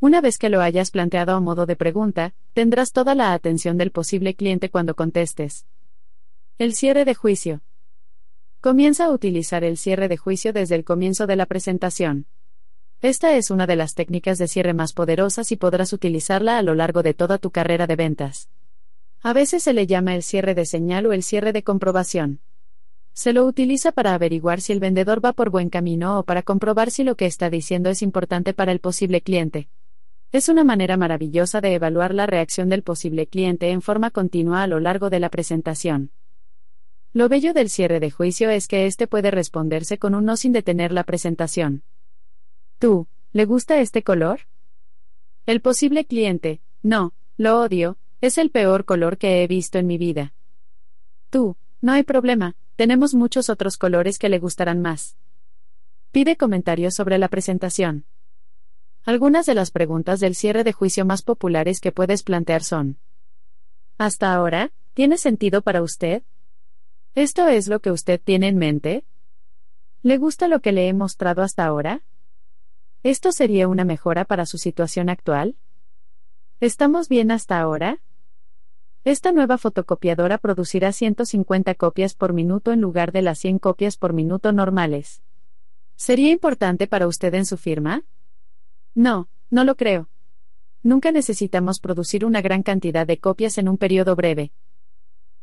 Una 0.00 0.20
vez 0.20 0.38
que 0.38 0.50
lo 0.50 0.60
hayas 0.60 0.90
planteado 0.90 1.34
a 1.34 1.40
modo 1.40 1.66
de 1.66 1.76
pregunta, 1.76 2.34
tendrás 2.52 2.92
toda 2.92 3.14
la 3.14 3.32
atención 3.32 3.78
del 3.78 3.90
posible 3.90 4.34
cliente 4.34 4.70
cuando 4.70 4.94
contestes. 4.94 5.66
El 6.58 6.74
cierre 6.74 7.04
de 7.04 7.14
juicio. 7.14 7.62
Comienza 8.60 9.06
a 9.06 9.10
utilizar 9.10 9.64
el 9.64 9.76
cierre 9.76 10.08
de 10.08 10.16
juicio 10.16 10.52
desde 10.52 10.76
el 10.76 10.84
comienzo 10.84 11.26
de 11.26 11.36
la 11.36 11.46
presentación. 11.46 12.26
Esta 13.02 13.36
es 13.36 13.50
una 13.50 13.66
de 13.66 13.76
las 13.76 13.94
técnicas 13.94 14.38
de 14.38 14.48
cierre 14.48 14.72
más 14.72 14.92
poderosas 14.92 15.52
y 15.52 15.56
podrás 15.56 15.92
utilizarla 15.92 16.58
a 16.58 16.62
lo 16.62 16.74
largo 16.74 17.02
de 17.02 17.14
toda 17.14 17.38
tu 17.38 17.50
carrera 17.50 17.86
de 17.86 17.96
ventas. 17.96 18.48
A 19.22 19.32
veces 19.32 19.62
se 19.62 19.72
le 19.72 19.86
llama 19.86 20.14
el 20.14 20.22
cierre 20.22 20.54
de 20.54 20.66
señal 20.66 21.06
o 21.06 21.12
el 21.12 21.22
cierre 21.22 21.52
de 21.52 21.62
comprobación. 21.62 22.40
Se 23.14 23.32
lo 23.32 23.46
utiliza 23.46 23.92
para 23.92 24.12
averiguar 24.12 24.60
si 24.60 24.72
el 24.72 24.80
vendedor 24.80 25.24
va 25.24 25.32
por 25.32 25.50
buen 25.50 25.70
camino 25.70 26.18
o 26.18 26.24
para 26.24 26.42
comprobar 26.42 26.90
si 26.90 27.04
lo 27.04 27.14
que 27.14 27.26
está 27.26 27.48
diciendo 27.48 27.88
es 27.88 28.02
importante 28.02 28.54
para 28.54 28.72
el 28.72 28.80
posible 28.80 29.20
cliente. 29.20 29.68
Es 30.32 30.48
una 30.48 30.64
manera 30.64 30.96
maravillosa 30.96 31.60
de 31.60 31.74
evaluar 31.74 32.12
la 32.12 32.26
reacción 32.26 32.68
del 32.68 32.82
posible 32.82 33.28
cliente 33.28 33.70
en 33.70 33.82
forma 33.82 34.10
continua 34.10 34.64
a 34.64 34.66
lo 34.66 34.80
largo 34.80 35.08
de 35.08 35.20
la 35.20 35.28
presentación. 35.28 36.10
Lo 37.12 37.28
bello 37.28 37.54
del 37.54 37.70
cierre 37.70 38.00
de 38.00 38.10
juicio 38.10 38.50
es 38.50 38.66
que 38.66 38.86
éste 38.86 39.06
puede 39.06 39.30
responderse 39.30 39.96
con 39.96 40.16
un 40.16 40.24
no 40.24 40.36
sin 40.36 40.52
detener 40.52 40.90
la 40.90 41.04
presentación. 41.04 41.84
¿Tú, 42.78 43.06
le 43.32 43.44
gusta 43.44 43.80
este 43.80 44.02
color? 44.02 44.40
El 45.46 45.60
posible 45.60 46.04
cliente, 46.04 46.60
no, 46.82 47.12
lo 47.36 47.60
odio, 47.60 47.98
es 48.20 48.38
el 48.38 48.50
peor 48.50 48.84
color 48.84 49.18
que 49.18 49.42
he 49.42 49.46
visto 49.46 49.78
en 49.78 49.86
mi 49.86 49.98
vida. 49.98 50.32
Tú, 51.30 51.56
no 51.80 51.92
hay 51.92 52.02
problema, 52.02 52.56
tenemos 52.76 53.14
muchos 53.14 53.50
otros 53.50 53.76
colores 53.76 54.18
que 54.18 54.28
le 54.28 54.38
gustarán 54.38 54.80
más. 54.80 55.16
Pide 56.10 56.36
comentarios 56.36 56.94
sobre 56.94 57.18
la 57.18 57.28
presentación. 57.28 58.06
Algunas 59.04 59.46
de 59.46 59.54
las 59.54 59.70
preguntas 59.70 60.20
del 60.20 60.34
cierre 60.34 60.64
de 60.64 60.72
juicio 60.72 61.04
más 61.04 61.22
populares 61.22 61.80
que 61.80 61.92
puedes 61.92 62.22
plantear 62.22 62.62
son. 62.62 62.98
¿Hasta 63.98 64.32
ahora, 64.32 64.72
tiene 64.94 65.18
sentido 65.18 65.60
para 65.60 65.82
usted? 65.82 66.22
¿Esto 67.14 67.48
es 67.48 67.68
lo 67.68 67.80
que 67.80 67.90
usted 67.90 68.20
tiene 68.22 68.48
en 68.48 68.56
mente? 68.56 69.04
¿Le 70.02 70.18
gusta 70.18 70.48
lo 70.48 70.60
que 70.60 70.72
le 70.72 70.88
he 70.88 70.94
mostrado 70.94 71.42
hasta 71.42 71.64
ahora? 71.64 72.02
¿Esto 73.04 73.32
sería 73.32 73.68
una 73.68 73.84
mejora 73.84 74.24
para 74.24 74.46
su 74.46 74.56
situación 74.56 75.10
actual? 75.10 75.56
¿Estamos 76.58 77.10
bien 77.10 77.30
hasta 77.30 77.60
ahora? 77.60 78.00
Esta 79.04 79.30
nueva 79.30 79.58
fotocopiadora 79.58 80.38
producirá 80.38 80.90
150 80.90 81.74
copias 81.74 82.14
por 82.14 82.32
minuto 82.32 82.72
en 82.72 82.80
lugar 82.80 83.12
de 83.12 83.20
las 83.20 83.40
100 83.40 83.58
copias 83.58 83.98
por 83.98 84.14
minuto 84.14 84.52
normales. 84.52 85.22
¿Sería 85.96 86.30
importante 86.30 86.86
para 86.86 87.06
usted 87.06 87.34
en 87.34 87.44
su 87.44 87.58
firma? 87.58 88.04
No, 88.94 89.28
no 89.50 89.64
lo 89.64 89.76
creo. 89.76 90.08
Nunca 90.82 91.12
necesitamos 91.12 91.80
producir 91.80 92.24
una 92.24 92.40
gran 92.40 92.62
cantidad 92.62 93.06
de 93.06 93.18
copias 93.18 93.58
en 93.58 93.68
un 93.68 93.76
periodo 93.76 94.16
breve. 94.16 94.50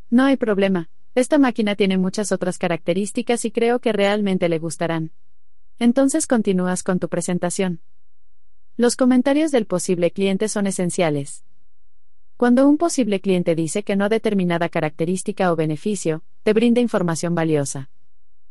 No 0.10 0.24
hay 0.24 0.36
problema, 0.36 0.90
esta 1.14 1.38
máquina 1.38 1.76
tiene 1.76 2.00
muchas 2.00 2.32
otras 2.32 2.58
características 2.58 3.46
y 3.46 3.52
creo 3.52 3.78
que 3.78 3.94
realmente 3.94 4.50
le 4.50 4.58
gustarán. 4.58 5.12
Entonces 5.82 6.28
continúas 6.28 6.84
con 6.84 7.00
tu 7.00 7.10
presentación. 7.10 7.82
Los 8.78 8.96
comentarios 8.96 9.50
del 9.50 9.66
posible 9.66 10.12
cliente 10.12 10.48
son 10.48 10.68
esenciales. 10.68 11.44
Cuando 12.38 12.68
un 12.68 12.78
posible 12.78 13.20
cliente 13.20 13.56
dice 13.56 13.82
que 13.82 13.96
no 13.96 14.08
determinada 14.08 14.70
característica 14.70 15.52
o 15.52 15.56
beneficio, 15.56 16.22
te 16.44 16.54
brinda 16.54 16.82
información 16.82 17.34
valiosa. 17.34 17.90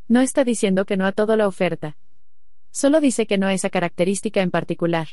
No 0.09 0.19
está 0.19 0.43
diciendo 0.43 0.83
que 0.83 0.97
no 0.97 1.05
a 1.05 1.13
toda 1.13 1.37
la 1.37 1.47
oferta. 1.47 1.95
Solo 2.69 2.99
dice 2.99 3.25
que 3.25 3.37
no 3.37 3.47
a 3.47 3.53
esa 3.53 3.69
característica 3.69 4.41
en 4.41 4.51
particular. 4.51 5.07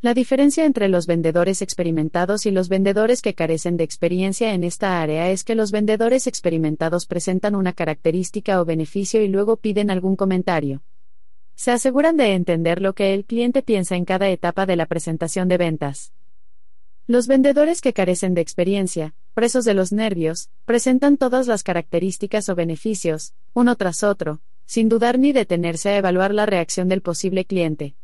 La 0.00 0.14
diferencia 0.14 0.64
entre 0.64 0.88
los 0.88 1.06
vendedores 1.06 1.62
experimentados 1.62 2.44
y 2.44 2.50
los 2.50 2.68
vendedores 2.68 3.22
que 3.22 3.34
carecen 3.34 3.76
de 3.76 3.84
experiencia 3.84 4.52
en 4.52 4.64
esta 4.64 5.00
área 5.00 5.30
es 5.30 5.44
que 5.44 5.54
los 5.54 5.70
vendedores 5.70 6.26
experimentados 6.26 7.06
presentan 7.06 7.54
una 7.54 7.72
característica 7.72 8.60
o 8.60 8.64
beneficio 8.64 9.22
y 9.22 9.28
luego 9.28 9.58
piden 9.58 9.92
algún 9.92 10.16
comentario. 10.16 10.82
Se 11.54 11.70
aseguran 11.70 12.16
de 12.16 12.34
entender 12.34 12.82
lo 12.82 12.94
que 12.94 13.14
el 13.14 13.24
cliente 13.24 13.62
piensa 13.62 13.96
en 13.96 14.04
cada 14.04 14.28
etapa 14.28 14.66
de 14.66 14.76
la 14.76 14.86
presentación 14.86 15.48
de 15.48 15.56
ventas. 15.56 16.12
Los 17.06 17.26
vendedores 17.26 17.80
que 17.80 17.92
carecen 17.92 18.34
de 18.34 18.40
experiencia, 18.40 19.14
presos 19.34 19.64
de 19.64 19.74
los 19.74 19.92
nervios, 19.92 20.48
presentan 20.64 21.16
todas 21.16 21.46
las 21.46 21.62
características 21.62 22.48
o 22.48 22.54
beneficios, 22.54 23.34
uno 23.52 23.76
tras 23.76 24.02
otro, 24.02 24.40
sin 24.64 24.88
dudar 24.88 25.18
ni 25.18 25.32
detenerse 25.32 25.90
a 25.90 25.98
evaluar 25.98 26.32
la 26.32 26.46
reacción 26.46 26.88
del 26.88 27.02
posible 27.02 27.44
cliente. 27.44 27.94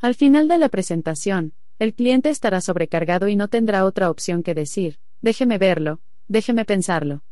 Al 0.00 0.14
final 0.14 0.48
de 0.48 0.58
la 0.58 0.68
presentación, 0.68 1.54
el 1.78 1.94
cliente 1.94 2.28
estará 2.30 2.60
sobrecargado 2.60 3.28
y 3.28 3.36
no 3.36 3.48
tendrá 3.48 3.84
otra 3.84 4.10
opción 4.10 4.42
que 4.42 4.54
decir, 4.54 4.98
déjeme 5.22 5.58
verlo, 5.58 6.00
déjeme 6.28 6.64
pensarlo. 6.64 7.22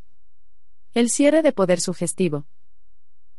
El 0.94 1.10
cierre 1.10 1.42
de 1.42 1.52
poder 1.52 1.80
sugestivo. 1.80 2.46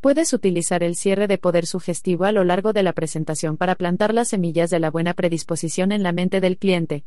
Puedes 0.03 0.33
utilizar 0.33 0.83
el 0.83 0.97
cierre 0.97 1.27
de 1.27 1.37
poder 1.37 1.65
sugestivo 1.65 2.25
a 2.25 2.33
lo 2.33 2.43
largo 2.43 2.73
de 2.73 2.83
la 2.83 2.91
presentación 2.91 3.55
para 3.55 3.75
plantar 3.75 4.13
las 4.13 4.27
semillas 4.27 4.69
de 4.69 4.81
la 4.81 4.91
buena 4.91 5.13
predisposición 5.13 5.93
en 5.93 6.03
la 6.03 6.11
mente 6.11 6.41
del 6.41 6.57
cliente. 6.57 7.05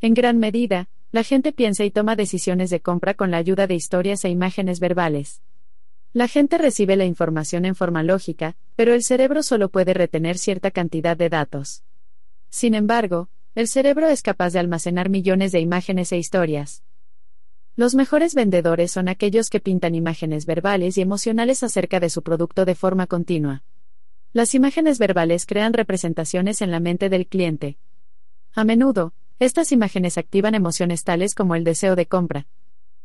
En 0.00 0.14
gran 0.14 0.38
medida, 0.38 0.88
la 1.12 1.22
gente 1.22 1.52
piensa 1.52 1.84
y 1.84 1.90
toma 1.90 2.16
decisiones 2.16 2.70
de 2.70 2.80
compra 2.80 3.12
con 3.12 3.30
la 3.30 3.36
ayuda 3.36 3.66
de 3.66 3.74
historias 3.74 4.24
e 4.24 4.30
imágenes 4.30 4.80
verbales. 4.80 5.42
La 6.14 6.26
gente 6.26 6.56
recibe 6.56 6.96
la 6.96 7.04
información 7.04 7.66
en 7.66 7.74
forma 7.74 8.02
lógica, 8.02 8.56
pero 8.74 8.94
el 8.94 9.02
cerebro 9.02 9.42
solo 9.42 9.68
puede 9.68 9.92
retener 9.92 10.38
cierta 10.38 10.70
cantidad 10.70 11.18
de 11.18 11.28
datos. 11.28 11.84
Sin 12.48 12.74
embargo, 12.74 13.28
el 13.54 13.68
cerebro 13.68 14.08
es 14.08 14.22
capaz 14.22 14.54
de 14.54 14.60
almacenar 14.60 15.10
millones 15.10 15.52
de 15.52 15.60
imágenes 15.60 16.10
e 16.10 16.16
historias. 16.16 16.84
Los 17.76 17.96
mejores 17.96 18.36
vendedores 18.36 18.92
son 18.92 19.08
aquellos 19.08 19.50
que 19.50 19.58
pintan 19.58 19.96
imágenes 19.96 20.46
verbales 20.46 20.96
y 20.96 21.00
emocionales 21.00 21.64
acerca 21.64 21.98
de 21.98 22.08
su 22.08 22.22
producto 22.22 22.64
de 22.64 22.76
forma 22.76 23.08
continua. 23.08 23.64
Las 24.32 24.54
imágenes 24.54 25.00
verbales 25.00 25.44
crean 25.44 25.72
representaciones 25.72 26.62
en 26.62 26.70
la 26.70 26.78
mente 26.78 27.08
del 27.08 27.26
cliente. 27.26 27.78
A 28.52 28.62
menudo, 28.62 29.12
estas 29.40 29.72
imágenes 29.72 30.18
activan 30.18 30.54
emociones 30.54 31.02
tales 31.02 31.34
como 31.34 31.56
el 31.56 31.64
deseo 31.64 31.96
de 31.96 32.06
compra. 32.06 32.46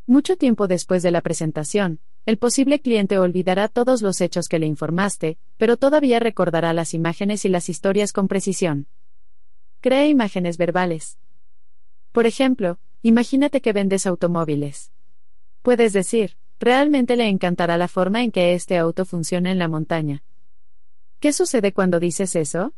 Mucho 0.05 0.37
tiempo 0.37 0.67
después 0.67 1.01
de 1.01 1.09
la 1.09 1.21
presentación, 1.21 1.99
el 2.27 2.37
posible 2.37 2.79
cliente 2.79 3.17
olvidará 3.17 3.69
todos 3.69 4.03
los 4.03 4.21
hechos 4.21 4.47
que 4.47 4.59
le 4.59 4.67
informaste, 4.67 5.39
pero 5.57 5.77
todavía 5.77 6.19
recordará 6.19 6.73
las 6.73 6.93
imágenes 6.93 7.43
y 7.43 7.49
las 7.49 7.69
historias 7.69 8.13
con 8.13 8.27
precisión. 8.27 8.85
Crea 9.81 10.05
imágenes 10.05 10.57
verbales. 10.57 11.17
Por 12.11 12.27
ejemplo, 12.27 12.77
imagínate 13.01 13.61
que 13.61 13.73
vendes 13.73 14.05
automóviles. 14.05 14.91
Puedes 15.61 15.93
decir, 15.93 16.37
realmente 16.59 17.15
le 17.15 17.27
encantará 17.27 17.77
la 17.77 17.87
forma 17.87 18.23
en 18.23 18.31
que 18.31 18.53
este 18.53 18.77
auto 18.77 19.05
funciona 19.05 19.51
en 19.51 19.59
la 19.59 19.67
montaña. 19.67 20.23
¿Qué 21.19 21.33
sucede 21.33 21.73
cuando 21.73 21.99
dices 21.99 22.35
eso? 22.35 22.73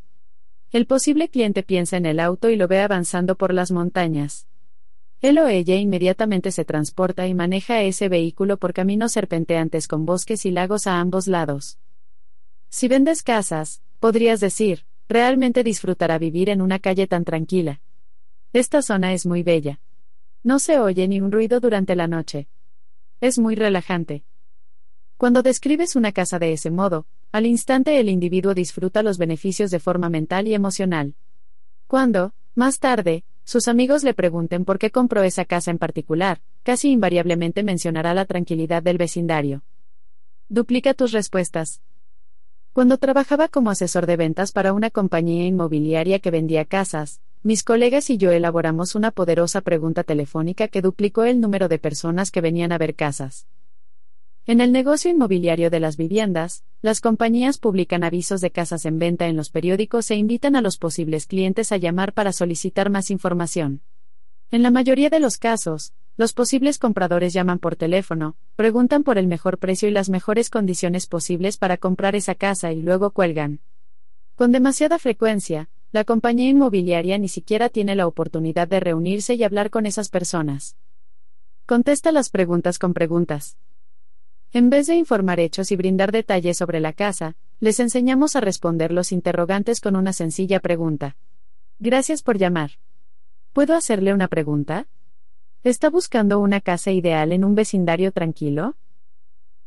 El 0.72 0.88
posible 0.88 1.30
cliente 1.30 1.64
piensa 1.64 1.98
en 1.98 2.06
el 2.06 2.20
auto 2.20 2.50
y 2.50 2.56
lo 2.56 2.68
ve 2.68 2.80
avanzando 2.80 3.36
por 3.36 3.54
las 3.54 3.72
montañas. 3.72 4.48
Él 5.22 5.38
o 5.38 5.48
ella 5.48 5.76
inmediatamente 5.76 6.52
se 6.52 6.66
transporta 6.66 7.28
y 7.28 7.34
maneja 7.36 7.82
ese 7.82 8.10
vehículo 8.10 8.58
por 8.58 8.74
caminos 8.74 9.12
serpenteantes 9.12 9.88
con 9.88 10.06
bosques 10.06 10.46
y 10.46 10.52
lagos 10.52 10.88
a 10.88 11.00
ambos 11.00 11.28
lados. 11.28 11.78
Si 12.70 12.88
vendes 12.88 13.22
casas, 13.22 13.84
podrías 14.00 14.40
decir, 14.40 14.86
realmente 15.08 15.64
disfrutará 15.64 16.18
vivir 16.18 16.50
en 16.50 16.62
una 16.62 16.80
calle 16.80 17.06
tan 17.06 17.26
tranquila. 17.26 17.82
Esta 18.54 18.82
zona 18.82 19.14
es 19.14 19.26
muy 19.26 19.44
bella. 19.44 19.80
No 20.44 20.58
se 20.58 20.80
oye 20.80 21.08
ni 21.08 21.22
un 21.22 21.32
ruido 21.32 21.60
durante 21.60 21.96
la 21.96 22.08
noche. 22.08 22.48
Es 23.20 23.38
muy 23.38 23.54
relajante. 23.54 24.24
Cuando 25.18 25.44
describes 25.44 25.96
una 25.96 26.12
casa 26.12 26.40
de 26.40 26.52
ese 26.54 26.72
modo, 26.72 27.06
al 27.32 27.46
instante 27.46 28.00
el 28.00 28.10
individuo 28.10 28.56
disfruta 28.56 29.04
los 29.04 29.20
beneficios 29.20 29.70
de 29.70 29.80
forma 29.80 30.10
mental 30.10 30.48
y 30.48 30.56
emocional. 30.56 31.14
Cuando, 31.86 32.34
más 32.56 32.80
tarde, 32.80 33.24
sus 33.44 33.68
amigos 33.68 34.04
le 34.04 34.16
pregunten 34.16 34.66
por 34.66 34.80
qué 34.80 34.90
compró 34.90 35.22
esa 35.22 35.46
casa 35.46 35.70
en 35.70 35.78
particular, 35.78 36.42
casi 36.64 36.90
invariablemente 36.90 37.62
mencionará 37.62 38.16
la 38.16 38.26
tranquilidad 38.26 38.82
del 38.82 38.98
vecindario. 38.98 39.64
Duplica 40.50 40.96
tus 40.96 41.12
respuestas. 41.12 41.82
Cuando 42.74 42.98
trabajaba 42.98 43.48
como 43.48 43.70
asesor 43.70 44.08
de 44.08 44.18
ventas 44.18 44.52
para 44.52 44.74
una 44.74 44.90
compañía 44.90 45.46
inmobiliaria 45.46 46.20
que 46.20 46.32
vendía 46.32 46.66
casas, 46.66 47.22
mis 47.44 47.64
colegas 47.64 48.12
y 48.12 48.18
yo 48.18 48.32
elaboramos 48.32 48.94
una 48.94 49.10
poderosa 49.10 49.62
pregunta 49.62 50.04
telefónica 50.04 50.68
que 50.68 50.82
duplicó 50.82 51.24
el 51.24 51.42
número 51.42 51.68
de 51.68 51.80
personas 51.80 52.30
que 52.30 52.40
venían 52.40 52.72
a 52.72 52.78
ver 52.78 52.94
casas. 52.94 53.48
En 54.46 54.62
el 54.62 54.72
negocio 54.72 55.10
inmobiliario 55.10 55.70
de 55.72 55.80
las 55.80 55.98
viviendas, 55.98 56.64
las 56.82 57.02
compañías 57.02 57.58
publican 57.58 58.04
avisos 58.04 58.42
de 58.42 58.52
casas 58.52 58.86
en 58.86 59.00
venta 59.00 59.28
en 59.28 59.38
los 59.38 59.50
periódicos 59.50 60.12
e 60.12 60.16
invitan 60.16 60.56
a 60.56 60.62
los 60.62 60.78
posibles 60.78 61.26
clientes 61.26 61.72
a 61.72 61.78
llamar 61.78 62.14
para 62.14 62.32
solicitar 62.32 62.90
más 62.90 63.10
información. 63.10 63.82
En 64.52 64.62
la 64.62 64.70
mayoría 64.70 65.10
de 65.10 65.20
los 65.20 65.38
casos, 65.38 65.94
los 66.18 66.34
posibles 66.34 66.78
compradores 66.78 67.34
llaman 67.34 67.58
por 67.58 67.76
teléfono, 67.76 68.36
preguntan 68.56 69.04
por 69.04 69.18
el 69.18 69.26
mejor 69.26 69.58
precio 69.58 69.88
y 69.88 69.92
las 69.92 70.10
mejores 70.10 70.52
condiciones 70.52 71.08
posibles 71.08 71.58
para 71.58 71.78
comprar 71.78 72.16
esa 72.16 72.36
casa 72.36 72.72
y 72.72 72.82
luego 72.82 73.12
cuelgan. 73.12 73.62
Con 74.36 74.52
demasiada 74.52 75.00
frecuencia, 75.00 75.70
la 75.92 76.06
compañía 76.06 76.50
inmobiliaria 76.50 77.18
ni 77.18 77.28
siquiera 77.28 77.70
tiene 77.70 77.96
la 77.96 78.08
oportunidad 78.08 78.68
de 78.68 78.80
reunirse 78.80 79.34
y 79.36 79.44
hablar 79.44 79.70
con 79.70 79.86
esas 79.86 80.10
personas. 80.10 80.78
Contesta 81.66 82.12
las 82.12 82.30
preguntas 82.30 82.80
con 82.80 82.94
preguntas. 82.94 83.58
En 84.54 84.70
vez 84.70 84.88
de 84.88 84.96
informar 84.96 85.40
hechos 85.40 85.72
y 85.72 85.76
brindar 85.76 86.12
detalles 86.12 86.58
sobre 86.58 86.80
la 86.80 86.94
casa, 86.94 87.36
les 87.60 87.80
enseñamos 87.80 88.36
a 88.36 88.42
responder 88.42 88.92
los 88.92 89.12
interrogantes 89.12 89.82
con 89.82 89.96
una 89.96 90.14
sencilla 90.14 90.60
pregunta. 90.60 91.16
Gracias 91.80 92.24
por 92.24 92.38
llamar. 92.38 92.72
¿Puedo 93.54 93.76
hacerle 93.76 94.14
una 94.14 94.28
pregunta? 94.28 94.88
¿Está 95.64 95.90
buscando 95.90 96.40
una 96.40 96.62
casa 96.62 96.92
ideal 96.92 97.32
en 97.32 97.44
un 97.44 97.56
vecindario 97.56 98.12
tranquilo? 98.12 98.76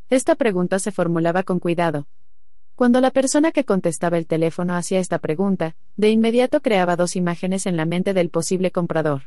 Esta 0.09 0.35
pregunta 0.35 0.79
se 0.79 0.91
formulaba 0.91 1.43
con 1.43 1.59
cuidado. 1.59 2.07
Cuando 2.75 2.99
la 2.99 3.11
persona 3.11 3.53
que 3.53 3.63
contestaba 3.63 4.17
el 4.17 4.27
teléfono 4.27 4.75
hacía 4.75 4.99
esta 4.99 5.19
pregunta, 5.19 5.77
de 5.95 6.09
inmediato 6.09 6.61
creaba 6.61 6.97
dos 6.97 7.15
imágenes 7.15 7.65
en 7.67 7.77
la 7.77 7.85
mente 7.85 8.13
del 8.13 8.29
posible 8.29 8.71
comprador. 8.71 9.23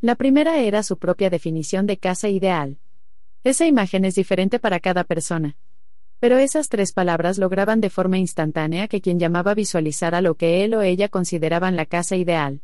La 0.00 0.14
primera 0.14 0.58
era 0.58 0.82
su 0.82 0.96
propia 0.96 1.28
definición 1.28 1.86
de 1.86 1.98
casa 1.98 2.30
ideal. 2.30 2.78
Esa 3.44 3.66
imagen 3.66 4.06
es 4.06 4.14
diferente 4.14 4.58
para 4.58 4.80
cada 4.80 5.04
persona. 5.04 5.56
Pero 6.18 6.38
esas 6.38 6.70
tres 6.70 6.92
palabras 6.92 7.36
lograban 7.36 7.82
de 7.82 7.90
forma 7.90 8.16
instantánea 8.16 8.88
que 8.88 9.02
quien 9.02 9.18
llamaba 9.18 9.52
visualizara 9.52 10.22
lo 10.22 10.36
que 10.36 10.64
él 10.64 10.72
o 10.72 10.80
ella 10.80 11.08
consideraban 11.08 11.76
la 11.76 11.84
casa 11.84 12.16
ideal. 12.16 12.62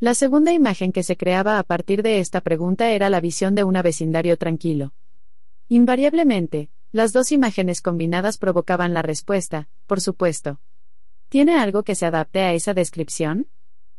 La 0.00 0.14
segunda 0.14 0.52
imagen 0.52 0.90
que 0.90 1.02
se 1.02 1.18
creaba 1.18 1.58
a 1.58 1.62
partir 1.64 2.02
de 2.02 2.18
esta 2.18 2.40
pregunta 2.40 2.90
era 2.90 3.10
la 3.10 3.20
visión 3.20 3.54
de 3.54 3.64
un 3.64 3.74
vecindario 3.74 4.38
tranquilo. 4.38 4.94
Invariablemente, 5.68 6.70
las 6.92 7.14
dos 7.14 7.32
imágenes 7.32 7.80
combinadas 7.80 8.36
provocaban 8.36 8.92
la 8.92 9.00
respuesta, 9.00 9.68
por 9.86 10.02
supuesto. 10.02 10.60
¿Tiene 11.30 11.56
algo 11.56 11.82
que 11.82 11.94
se 11.94 12.04
adapte 12.04 12.40
a 12.40 12.52
esa 12.52 12.74
descripción? 12.74 13.48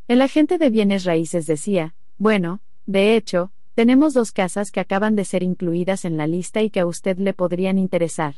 El 0.08 0.22
agente 0.22 0.60
de 0.60 0.70
bienes 0.70 1.04
raíces 1.04 1.48
decía, 1.48 1.96
bueno, 2.20 2.62
de 2.86 3.16
hecho, 3.16 3.52
tenemos 3.74 4.14
dos 4.14 4.32
casas 4.32 4.70
que 4.70 4.80
acaban 4.80 5.16
de 5.16 5.26
ser 5.26 5.42
incluidas 5.42 6.06
en 6.06 6.18
la 6.18 6.28
lista 6.28 6.62
y 6.62 6.70
que 6.70 6.82
a 6.82 6.86
usted 6.86 7.18
le 7.18 7.34
podrían 7.34 7.80
interesar. 7.80 8.36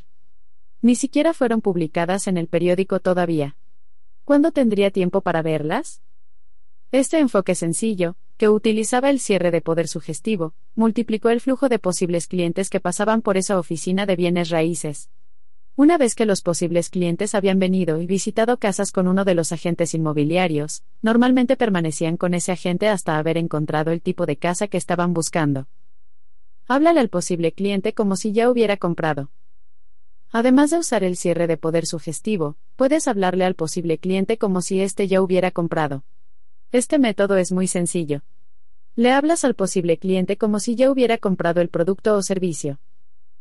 Ni 0.80 0.94
siquiera 0.94 1.34
fueron 1.34 1.60
publicadas 1.60 2.26
en 2.26 2.38
el 2.38 2.48
periódico 2.48 3.00
todavía. 3.00 3.56
¿Cuándo 4.24 4.52
tendría 4.52 4.90
tiempo 4.90 5.20
para 5.20 5.42
verlas? 5.42 6.00
Este 6.92 7.18
enfoque 7.18 7.54
sencillo, 7.54 8.16
que 8.36 8.48
utilizaba 8.50 9.08
el 9.08 9.18
cierre 9.18 9.50
de 9.50 9.62
poder 9.62 9.88
sugestivo, 9.88 10.54
multiplicó 10.74 11.30
el 11.30 11.40
flujo 11.40 11.68
de 11.68 11.78
posibles 11.78 12.26
clientes 12.26 12.68
que 12.68 12.80
pasaban 12.80 13.22
por 13.22 13.36
esa 13.36 13.58
oficina 13.58 14.04
de 14.04 14.16
bienes 14.16 14.50
raíces. 14.50 15.10
Una 15.74 15.98
vez 15.98 16.14
que 16.14 16.26
los 16.26 16.42
posibles 16.42 16.88
clientes 16.90 17.34
habían 17.34 17.58
venido 17.58 18.00
y 18.00 18.06
visitado 18.06 18.58
casas 18.58 18.92
con 18.92 19.08
uno 19.08 19.24
de 19.24 19.34
los 19.34 19.52
agentes 19.52 19.94
inmobiliarios, 19.94 20.82
normalmente 21.02 21.56
permanecían 21.56 22.16
con 22.16 22.34
ese 22.34 22.52
agente 22.52 22.88
hasta 22.88 23.18
haber 23.18 23.36
encontrado 23.36 23.90
el 23.90 24.00
tipo 24.00 24.26
de 24.26 24.36
casa 24.36 24.68
que 24.68 24.78
estaban 24.78 25.12
buscando. 25.12 25.68
Háblale 26.66 27.00
al 27.00 27.08
posible 27.08 27.52
cliente 27.52 27.94
como 27.94 28.16
si 28.16 28.32
ya 28.32 28.50
hubiera 28.50 28.76
comprado. 28.76 29.30
Además 30.30 30.70
de 30.70 30.78
usar 30.78 31.04
el 31.04 31.16
cierre 31.16 31.46
de 31.46 31.56
poder 31.56 31.86
sugestivo, 31.86 32.56
puedes 32.76 33.06
hablarle 33.06 33.44
al 33.44 33.54
posible 33.54 33.98
cliente 33.98 34.38
como 34.38 34.60
si 34.60 34.80
éste 34.80 35.08
ya 35.08 35.22
hubiera 35.22 35.50
comprado. 35.50 36.04
Este 36.76 36.98
método 36.98 37.38
es 37.38 37.52
muy 37.52 37.68
sencillo. 37.68 38.20
Le 38.96 39.10
hablas 39.10 39.46
al 39.46 39.54
posible 39.54 39.96
cliente 39.96 40.36
como 40.36 40.60
si 40.60 40.74
ya 40.74 40.90
hubiera 40.90 41.16
comprado 41.16 41.62
el 41.62 41.70
producto 41.70 42.14
o 42.14 42.20
servicio. 42.20 42.80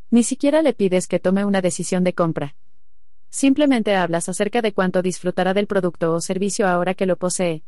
Ni 0.10 0.24
siquiera 0.24 0.62
le 0.62 0.72
pides 0.72 1.06
que 1.06 1.20
tome 1.20 1.44
una 1.44 1.60
decisión 1.60 2.06
de 2.06 2.14
compra. 2.14 2.56
Simplemente 3.30 3.94
hablas 3.94 4.30
acerca 4.30 4.62
de 4.62 4.72
cuánto 4.72 5.02
disfrutará 5.02 5.54
del 5.54 5.68
producto 5.68 6.14
o 6.14 6.22
servicio 6.22 6.66
ahora 6.66 6.94
que 6.94 7.06
lo 7.06 7.18
posee. 7.18 7.64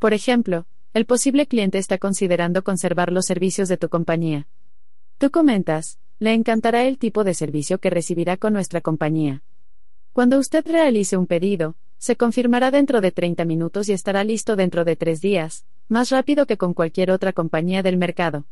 Por 0.00 0.12
ejemplo, 0.12 0.66
el 0.92 1.06
posible 1.06 1.46
cliente 1.46 1.78
está 1.78 1.98
considerando 1.98 2.64
conservar 2.64 3.12
los 3.12 3.26
servicios 3.26 3.68
de 3.68 3.76
tu 3.76 3.88
compañía. 3.88 4.48
Tú 5.18 5.30
comentas, 5.30 6.00
le 6.18 6.34
encantará 6.34 6.82
el 6.82 6.98
tipo 6.98 7.22
de 7.22 7.34
servicio 7.34 7.78
que 7.78 7.90
recibirá 7.90 8.38
con 8.38 8.52
nuestra 8.52 8.80
compañía. 8.80 9.44
Cuando 10.12 10.36
usted 10.36 10.66
realice 10.66 11.16
un 11.16 11.28
pedido, 11.28 11.76
se 12.04 12.16
confirmará 12.16 12.70
dentro 12.70 13.00
de 13.00 13.12
30 13.12 13.46
minutos 13.46 13.88
y 13.88 13.94
estará 13.94 14.24
listo 14.24 14.56
dentro 14.56 14.84
de 14.84 14.94
tres 14.94 15.22
días, 15.22 15.64
más 15.88 16.10
rápido 16.10 16.44
que 16.44 16.58
con 16.58 16.74
cualquier 16.74 17.10
otra 17.10 17.32
compañía 17.32 17.82
del 17.82 17.96
mercado. 17.96 18.44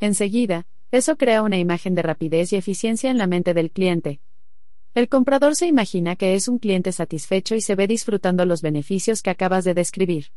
Enseguida, 0.00 0.66
eso 0.90 1.18
crea 1.18 1.42
una 1.42 1.58
imagen 1.58 1.94
de 1.94 2.00
rapidez 2.00 2.54
y 2.54 2.56
eficiencia 2.56 3.10
en 3.10 3.18
la 3.18 3.26
mente 3.26 3.52
del 3.52 3.70
cliente. 3.70 4.20
El 4.94 5.10
comprador 5.10 5.54
se 5.54 5.66
imagina 5.66 6.16
que 6.16 6.34
es 6.34 6.48
un 6.48 6.58
cliente 6.58 6.92
satisfecho 6.92 7.54
y 7.56 7.60
se 7.60 7.74
ve 7.74 7.86
disfrutando 7.86 8.46
los 8.46 8.62
beneficios 8.62 9.20
que 9.20 9.28
acabas 9.28 9.64
de 9.64 9.74
describir. 9.74 10.28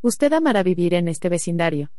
Usted 0.00 0.32
amará 0.32 0.62
vivir 0.62 0.94
en 0.94 1.06
este 1.06 1.28
vecindario. 1.28 1.90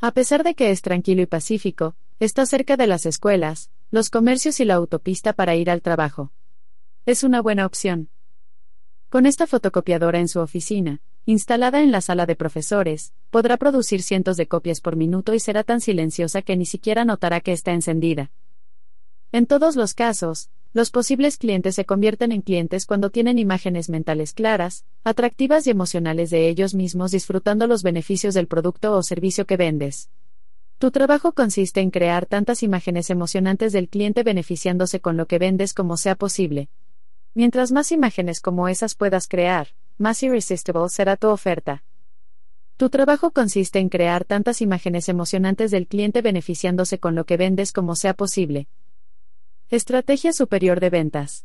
A 0.00 0.12
pesar 0.12 0.44
de 0.44 0.54
que 0.54 0.70
es 0.70 0.80
tranquilo 0.80 1.22
y 1.22 1.26
pacífico, 1.26 1.96
está 2.20 2.46
cerca 2.46 2.76
de 2.76 2.86
las 2.86 3.04
escuelas, 3.04 3.68
los 3.90 4.10
comercios 4.10 4.60
y 4.60 4.64
la 4.64 4.74
autopista 4.74 5.32
para 5.32 5.56
ir 5.56 5.70
al 5.70 5.82
trabajo. 5.82 6.30
Es 7.04 7.24
una 7.24 7.42
buena 7.42 7.66
opción. 7.66 8.10
Con 9.10 9.26
esta 9.26 9.48
fotocopiadora 9.48 10.20
en 10.20 10.28
su 10.28 10.38
oficina, 10.38 11.00
instalada 11.26 11.82
en 11.82 11.90
la 11.90 12.00
sala 12.00 12.26
de 12.26 12.36
profesores, 12.36 13.12
podrá 13.30 13.56
producir 13.56 14.02
cientos 14.02 14.36
de 14.36 14.46
copias 14.46 14.80
por 14.80 14.94
minuto 14.94 15.34
y 15.34 15.40
será 15.40 15.64
tan 15.64 15.80
silenciosa 15.80 16.42
que 16.42 16.56
ni 16.56 16.64
siquiera 16.64 17.04
notará 17.04 17.40
que 17.40 17.50
está 17.50 17.72
encendida. 17.72 18.30
En 19.32 19.46
todos 19.46 19.74
los 19.74 19.94
casos, 19.94 20.48
los 20.72 20.92
posibles 20.92 21.38
clientes 21.38 21.74
se 21.74 21.84
convierten 21.84 22.30
en 22.30 22.42
clientes 22.42 22.86
cuando 22.86 23.10
tienen 23.10 23.40
imágenes 23.40 23.88
mentales 23.88 24.32
claras, 24.32 24.84
atractivas 25.02 25.66
y 25.66 25.70
emocionales 25.70 26.30
de 26.30 26.48
ellos 26.48 26.76
mismos 26.76 27.10
disfrutando 27.10 27.66
los 27.66 27.82
beneficios 27.82 28.34
del 28.34 28.46
producto 28.46 28.92
o 28.92 29.02
servicio 29.02 29.44
que 29.44 29.56
vendes. 29.56 30.08
Tu 30.78 30.92
trabajo 30.92 31.32
consiste 31.32 31.80
en 31.80 31.90
crear 31.90 32.26
tantas 32.26 32.62
imágenes 32.62 33.10
emocionantes 33.10 33.72
del 33.72 33.88
cliente 33.88 34.22
beneficiándose 34.22 35.00
con 35.00 35.16
lo 35.16 35.26
que 35.26 35.40
vendes 35.40 35.74
como 35.74 35.96
sea 35.96 36.14
posible. 36.14 36.68
Mientras 37.34 37.70
más 37.70 37.92
imágenes 37.92 38.40
como 38.40 38.68
esas 38.68 38.94
puedas 38.94 39.28
crear, 39.28 39.68
más 39.98 40.22
irresistible 40.22 40.88
será 40.88 41.16
tu 41.16 41.28
oferta. 41.28 41.84
Tu 42.76 42.90
trabajo 42.90 43.30
consiste 43.30 43.78
en 43.78 43.88
crear 43.88 44.24
tantas 44.24 44.62
imágenes 44.62 45.08
emocionantes 45.08 45.70
del 45.70 45.86
cliente 45.86 46.22
beneficiándose 46.22 46.98
con 46.98 47.14
lo 47.14 47.24
que 47.26 47.36
vendes 47.36 47.72
como 47.72 47.94
sea 47.94 48.14
posible. 48.14 48.68
Estrategia 49.68 50.32
superior 50.32 50.80
de 50.80 50.90
ventas. 50.90 51.44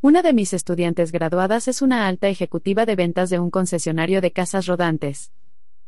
Una 0.00 0.22
de 0.22 0.32
mis 0.32 0.54
estudiantes 0.54 1.12
graduadas 1.12 1.68
es 1.68 1.82
una 1.82 2.08
alta 2.08 2.28
ejecutiva 2.28 2.86
de 2.86 2.96
ventas 2.96 3.28
de 3.30 3.38
un 3.38 3.50
concesionario 3.50 4.20
de 4.22 4.32
casas 4.32 4.66
rodantes. 4.66 5.30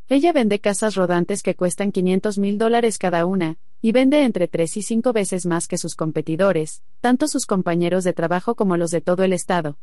Ella 0.09 0.33
vende 0.33 0.61
casas 0.61 0.95
rodantes 0.95 1.43
que 1.43 1.57
cuestan 1.57 1.91
500 1.91 2.39
mil 2.39 2.59
dólares 2.59 2.99
cada 2.99 3.25
una, 3.25 3.57
y 3.85 3.91
vende 3.91 4.23
entre 4.23 4.47
3 4.47 4.77
y 4.77 4.83
5 4.83 5.13
veces 5.13 5.45
más 5.45 5.67
que 5.67 5.77
sus 5.77 5.97
competidores, 5.97 6.83
tanto 7.01 7.27
sus 7.27 7.47
compañeros 7.47 8.05
de 8.05 8.13
trabajo 8.13 8.55
como 8.55 8.77
los 8.77 8.93
de 8.93 9.01
todo 9.01 9.25
el 9.25 9.33
estado. 9.33 9.77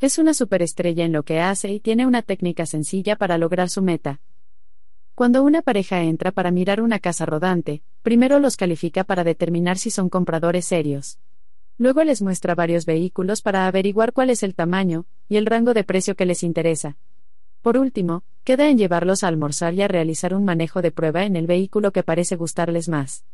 Es 0.00 0.18
una 0.18 0.34
superestrella 0.34 1.04
en 1.04 1.12
lo 1.12 1.22
que 1.22 1.38
hace 1.38 1.72
y 1.72 1.78
tiene 1.78 2.04
una 2.04 2.22
técnica 2.22 2.66
sencilla 2.66 3.14
para 3.14 3.38
lograr 3.38 3.70
su 3.70 3.80
meta. 3.80 4.20
Cuando 5.14 5.44
una 5.44 5.62
pareja 5.62 6.02
entra 6.02 6.32
para 6.32 6.50
mirar 6.50 6.80
una 6.80 6.98
casa 6.98 7.26
rodante, 7.26 7.82
primero 8.02 8.40
los 8.40 8.56
califica 8.56 9.04
para 9.04 9.22
determinar 9.22 9.78
si 9.78 9.90
son 9.90 10.08
compradores 10.08 10.66
serios. 10.66 11.20
Luego 11.76 12.02
les 12.02 12.22
muestra 12.22 12.56
varios 12.56 12.86
vehículos 12.86 13.40
para 13.40 13.68
averiguar 13.68 14.12
cuál 14.12 14.30
es 14.30 14.42
el 14.42 14.56
tamaño 14.56 15.06
y 15.28 15.36
el 15.36 15.46
rango 15.46 15.74
de 15.74 15.84
precio 15.84 16.16
que 16.16 16.26
les 16.26 16.42
interesa. 16.42 16.96
Por 17.62 17.76
último, 17.76 18.22
queda 18.44 18.68
en 18.68 18.78
llevarlos 18.78 19.24
a 19.24 19.28
almorzar 19.28 19.74
y 19.74 19.82
a 19.82 19.88
realizar 19.88 20.34
un 20.34 20.44
manejo 20.44 20.80
de 20.80 20.90
prueba 20.90 21.24
en 21.24 21.36
el 21.36 21.46
vehículo 21.46 21.92
que 21.92 22.02
parece 22.02 22.36
gustarles 22.36 22.88
más. 22.88 23.24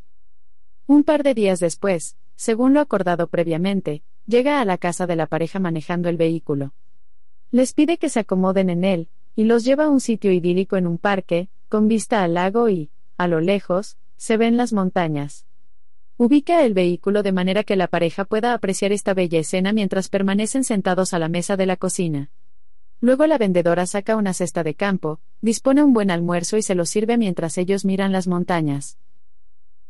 Un 0.87 1.05
par 1.05 1.23
de 1.23 1.35
días 1.35 1.61
después, 1.61 2.17
según 2.37 2.75
lo 2.75 2.81
acordado 2.81 3.29
previamente, 3.29 4.03
llega 4.27 4.61
a 4.61 4.65
la 4.65 4.79
casa 4.79 5.07
de 5.07 5.17
la 5.17 5.27
pareja 5.27 5.59
manejando 5.59 6.09
el 6.09 6.17
vehículo. 6.17 6.73
Les 7.51 7.73
pide 7.73 7.99
que 7.99 8.09
se 8.09 8.21
acomoden 8.21 8.71
en 8.71 8.85
él, 8.85 9.09
y 9.37 9.45
los 9.45 9.65
lleva 9.65 9.85
a 9.85 9.89
un 9.89 10.01
sitio 10.01 10.33
idílico 10.33 10.77
en 10.77 10.87
un 10.87 10.99
parque, 10.99 11.49
con 11.69 11.89
vista 11.89 12.23
al 12.23 12.35
lago 12.35 12.69
y, 12.69 12.91
a 13.17 13.29
lo 13.29 13.41
lejos, 13.41 13.97
se 14.17 14.37
ven 14.37 14.57
las 14.57 14.73
montañas. 14.73 15.47
Ubica 16.17 16.65
el 16.65 16.75
vehículo 16.75 17.23
de 17.23 17.33
manera 17.33 17.65
que 17.65 17.77
la 17.77 17.89
pareja 17.89 18.25
pueda 18.25 18.55
apreciar 18.55 18.93
esta 18.93 19.15
bella 19.15 19.41
escena 19.41 19.73
mientras 19.73 20.09
permanecen 20.09 20.65
sentados 20.65 21.13
a 21.13 21.19
la 21.19 21.29
mesa 21.29 21.57
de 21.57 21.67
la 21.67 21.77
cocina. 21.77 22.31
Luego 23.05 23.27
la 23.27 23.37
vendedora 23.37 23.85
saca 23.85 24.17
una 24.17 24.33
cesta 24.33 24.63
de 24.63 24.75
campo, 24.77 25.21
dispone 25.43 25.83
un 25.85 25.93
buen 25.93 26.11
almuerzo 26.11 26.57
y 26.57 26.63
se 26.63 26.75
lo 26.75 26.87
sirve 26.87 27.19
mientras 27.19 27.59
ellos 27.59 27.85
miran 27.85 28.13
las 28.13 28.27
montañas. 28.27 28.97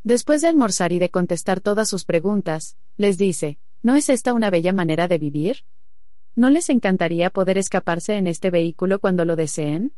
Después 0.03 0.43
de 0.43 0.49
almorzar 0.49 0.93
y 0.93 0.99
de 0.99 1.11
contestar 1.11 1.61
todas 1.61 1.89
sus 1.89 2.05
preguntas, 2.05 2.77
les 2.97 3.17
dice, 3.17 3.57
¿no 3.85 3.95
es 3.95 4.09
esta 4.09 4.33
una 4.33 4.51
bella 4.51 4.73
manera 4.73 5.07
de 5.07 5.19
vivir? 5.19 5.59
¿No 6.35 6.51
les 6.51 6.69
encantaría 6.71 7.31
poder 7.31 7.57
escaparse 7.57 8.17
en 8.17 8.27
este 8.27 8.51
vehículo 8.51 8.99
cuando 8.99 9.25
lo 9.25 9.37
deseen? 9.37 9.93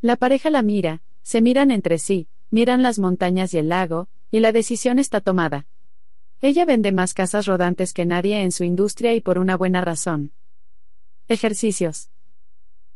La 0.00 0.14
pareja 0.14 0.48
la 0.48 0.62
mira, 0.62 1.02
se 1.22 1.40
miran 1.42 1.72
entre 1.72 1.98
sí, 1.98 2.28
miran 2.52 2.84
las 2.84 3.00
montañas 3.00 3.52
y 3.52 3.58
el 3.58 3.68
lago, 3.68 4.06
y 4.30 4.38
la 4.38 4.52
decisión 4.52 5.00
está 5.00 5.22
tomada. 5.22 5.66
Ella 6.40 6.66
vende 6.66 6.92
más 6.92 7.14
casas 7.14 7.46
rodantes 7.46 7.92
que 7.92 8.06
nadie 8.06 8.42
en 8.42 8.52
su 8.52 8.62
industria 8.62 9.12
y 9.12 9.20
por 9.20 9.38
una 9.38 9.56
buena 9.56 9.80
razón. 9.80 10.30
Ejercicios. 11.26 12.11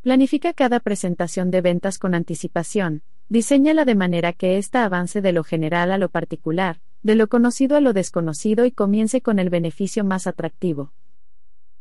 Planifica 0.06 0.52
cada 0.52 0.78
presentación 0.78 1.50
de 1.50 1.60
ventas 1.60 1.98
con 1.98 2.14
anticipación, 2.14 3.02
diseñala 3.28 3.84
de 3.84 3.96
manera 3.96 4.32
que 4.32 4.56
ésta 4.56 4.84
avance 4.84 5.20
de 5.20 5.32
lo 5.32 5.42
general 5.42 5.90
a 5.90 5.98
lo 5.98 6.10
particular, 6.10 6.80
de 7.02 7.16
lo 7.16 7.26
conocido 7.26 7.76
a 7.76 7.80
lo 7.80 7.92
desconocido 7.92 8.66
y 8.66 8.70
comience 8.70 9.20
con 9.20 9.40
el 9.40 9.50
beneficio 9.50 10.04
más 10.04 10.28
atractivo. 10.28 10.92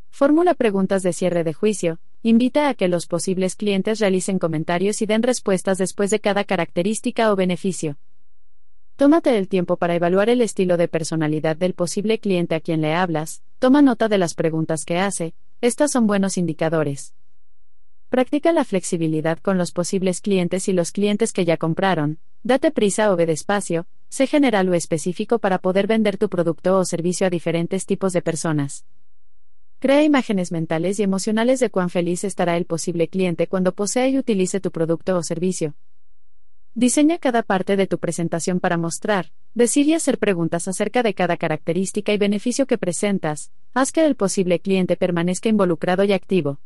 Fórmula 0.09 0.55
preguntas 0.55 1.03
de 1.03 1.13
cierre 1.13 1.43
de 1.43 1.53
juicio, 1.53 1.99
invita 2.23 2.67
a 2.67 2.73
que 2.73 2.87
los 2.87 3.05
posibles 3.05 3.55
clientes 3.55 3.99
realicen 3.99 4.39
comentarios 4.39 5.03
y 5.03 5.05
den 5.05 5.21
respuestas 5.21 5.77
después 5.77 6.09
de 6.09 6.19
cada 6.19 6.45
característica 6.45 7.31
o 7.31 7.35
beneficio. 7.35 7.95
Tómate 8.95 9.37
el 9.37 9.47
tiempo 9.47 9.77
para 9.77 9.93
evaluar 9.93 10.31
el 10.31 10.41
estilo 10.41 10.77
de 10.77 10.87
personalidad 10.87 11.57
del 11.57 11.75
posible 11.75 12.17
cliente 12.17 12.55
a 12.55 12.59
quien 12.59 12.81
le 12.81 12.95
hablas, 12.95 13.43
toma 13.59 13.83
nota 13.83 14.09
de 14.09 14.17
las 14.17 14.33
preguntas 14.33 14.83
que 14.83 14.97
hace, 14.97 15.35
estas 15.61 15.91
son 15.91 16.07
buenos 16.07 16.39
indicadores. 16.39 17.13
Practica 18.09 18.51
la 18.53 18.63
flexibilidad 18.63 19.39
con 19.39 19.57
los 19.57 19.71
posibles 19.71 20.21
clientes 20.21 20.67
y 20.67 20.73
los 20.73 20.91
clientes 20.91 21.33
que 21.33 21.43
ya 21.43 21.57
compraron. 21.57 22.19
Date 22.43 22.71
prisa 22.71 23.11
o 23.11 23.15
ve 23.15 23.25
despacio, 23.25 23.87
sé 24.09 24.27
general 24.27 24.69
o 24.69 24.75
específico 24.75 25.39
para 25.39 25.57
poder 25.57 25.87
vender 25.87 26.17
tu 26.17 26.29
producto 26.29 26.77
o 26.77 26.85
servicio 26.85 27.25
a 27.25 27.31
diferentes 27.31 27.85
tipos 27.85 28.13
de 28.13 28.21
personas. 28.21 28.85
Crea 29.79 30.03
imágenes 30.03 30.51
mentales 30.51 30.99
y 30.99 31.03
emocionales 31.03 31.59
de 31.59 31.69
cuán 31.71 31.89
feliz 31.89 32.23
estará 32.23 32.57
el 32.57 32.65
posible 32.65 33.07
cliente 33.07 33.47
cuando 33.47 33.73
posea 33.73 34.07
y 34.07 34.17
utilice 34.17 34.59
tu 34.59 34.71
producto 34.71 35.17
o 35.17 35.23
servicio. 35.23 35.73
Diseña 36.75 37.17
cada 37.17 37.41
parte 37.41 37.75
de 37.75 37.87
tu 37.87 37.97
presentación 37.97 38.59
para 38.59 38.77
mostrar, 38.77 39.31
decir 39.53 39.87
y 39.87 39.93
hacer 39.93 40.19
preguntas 40.19 40.67
acerca 40.67 41.03
de 41.03 41.13
cada 41.13 41.37
característica 41.37 42.13
y 42.13 42.17
beneficio 42.17 42.67
que 42.67 42.77
presentas. 42.77 43.51
Haz 43.73 43.91
que 43.91 44.05
el 44.05 44.15
posible 44.15 44.59
cliente 44.59 44.95
permanezca 44.95 45.49
involucrado 45.49 46.03
y 46.03 46.13
activo. 46.13 46.59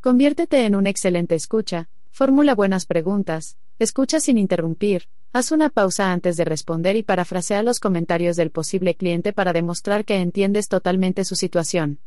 Conviértete 0.00 0.64
en 0.64 0.76
un 0.76 0.86
excelente 0.86 1.34
escucha, 1.34 1.90
formula 2.10 2.54
buenas 2.54 2.86
preguntas, 2.86 3.58
escucha 3.78 4.18
sin 4.18 4.38
interrumpir, 4.38 5.10
haz 5.34 5.52
una 5.52 5.68
pausa 5.68 6.10
antes 6.10 6.38
de 6.38 6.46
responder 6.46 6.96
y 6.96 7.02
parafrasea 7.02 7.62
los 7.62 7.80
comentarios 7.80 8.36
del 8.36 8.50
posible 8.50 8.94
cliente 8.94 9.34
para 9.34 9.52
demostrar 9.52 10.06
que 10.06 10.16
entiendes 10.16 10.68
totalmente 10.68 11.26
su 11.26 11.36
situación. 11.36 11.98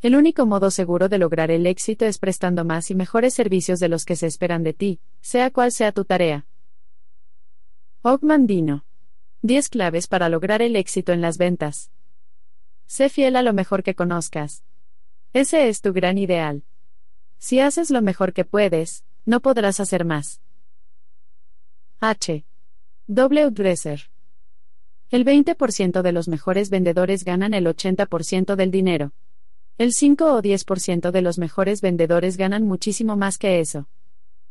El 0.00 0.14
único 0.14 0.46
modo 0.46 0.70
seguro 0.70 1.08
de 1.08 1.18
lograr 1.18 1.50
el 1.50 1.66
éxito 1.66 2.04
es 2.04 2.18
prestando 2.18 2.64
más 2.64 2.88
y 2.92 2.94
mejores 2.94 3.34
servicios 3.34 3.80
de 3.80 3.88
los 3.88 4.04
que 4.04 4.14
se 4.14 4.28
esperan 4.28 4.62
de 4.62 4.72
ti, 4.72 5.00
sea 5.20 5.50
cual 5.50 5.72
sea 5.72 5.90
tu 5.90 6.04
tarea. 6.04 6.46
Ogmandino. 8.02 8.84
10 9.42 9.70
claves 9.70 10.06
para 10.06 10.28
lograr 10.28 10.62
el 10.62 10.76
éxito 10.76 11.12
en 11.12 11.20
las 11.20 11.36
ventas. 11.36 11.90
Sé 12.86 13.08
fiel 13.08 13.34
a 13.34 13.42
lo 13.42 13.52
mejor 13.52 13.82
que 13.82 13.96
conozcas. 13.96 14.62
Ese 15.32 15.68
es 15.68 15.80
tu 15.80 15.92
gran 15.92 16.16
ideal. 16.16 16.62
Si 17.44 17.58
haces 17.58 17.90
lo 17.90 18.02
mejor 18.02 18.34
que 18.34 18.44
puedes, 18.44 19.04
no 19.26 19.40
podrás 19.40 19.80
hacer 19.80 20.04
más. 20.04 20.40
H. 21.98 22.46
W. 23.08 23.50
Dresser. 23.50 24.10
El 25.10 25.24
20% 25.24 26.02
de 26.02 26.12
los 26.12 26.28
mejores 26.28 26.70
vendedores 26.70 27.24
ganan 27.24 27.52
el 27.52 27.66
80% 27.66 28.54
del 28.54 28.70
dinero. 28.70 29.12
El 29.76 29.92
5 29.92 30.36
o 30.36 30.40
10% 30.40 31.10
de 31.10 31.20
los 31.20 31.38
mejores 31.38 31.80
vendedores 31.80 32.36
ganan 32.36 32.62
muchísimo 32.62 33.16
más 33.16 33.38
que 33.38 33.58
eso. 33.58 33.88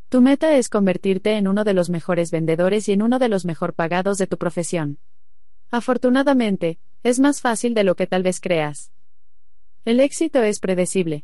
Tu 0.10 0.20
meta 0.20 0.58
es 0.58 0.68
convertirte 0.68 1.38
en 1.38 1.48
uno 1.48 1.64
de 1.64 1.74
los 1.74 1.90
mejores 1.90 2.30
vendedores 2.30 2.90
y 2.90 2.92
en 2.92 3.04
uno 3.04 3.20
de 3.20 3.30
los 3.30 3.46
mejor 3.46 3.74
pagados 3.74 4.18
de 4.18 4.28
tu 4.28 4.38
profesión. 4.38 5.00
Afortunadamente, 5.70 6.78
es 7.04 7.22
más 7.22 7.40
fácil 7.40 7.74
de 7.74 7.86
lo 7.86 7.96
que 7.96 8.06
tal 8.06 8.22
vez 8.22 8.42
creas. 8.42 8.92
El 9.86 10.02
éxito 10.02 10.44
es 10.44 10.60
predecible. 10.60 11.24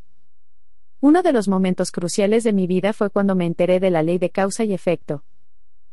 Uno 0.99 1.21
de 1.21 1.31
los 1.31 1.47
momentos 1.47 1.91
cruciales 1.91 2.43
de 2.43 2.53
mi 2.53 2.65
vida 2.65 2.91
fue 2.91 3.11
cuando 3.11 3.35
me 3.35 3.45
enteré 3.45 3.79
de 3.79 3.91
la 3.91 4.01
ley 4.01 4.17
de 4.17 4.31
causa 4.31 4.63
y 4.63 4.73
efecto. 4.73 5.23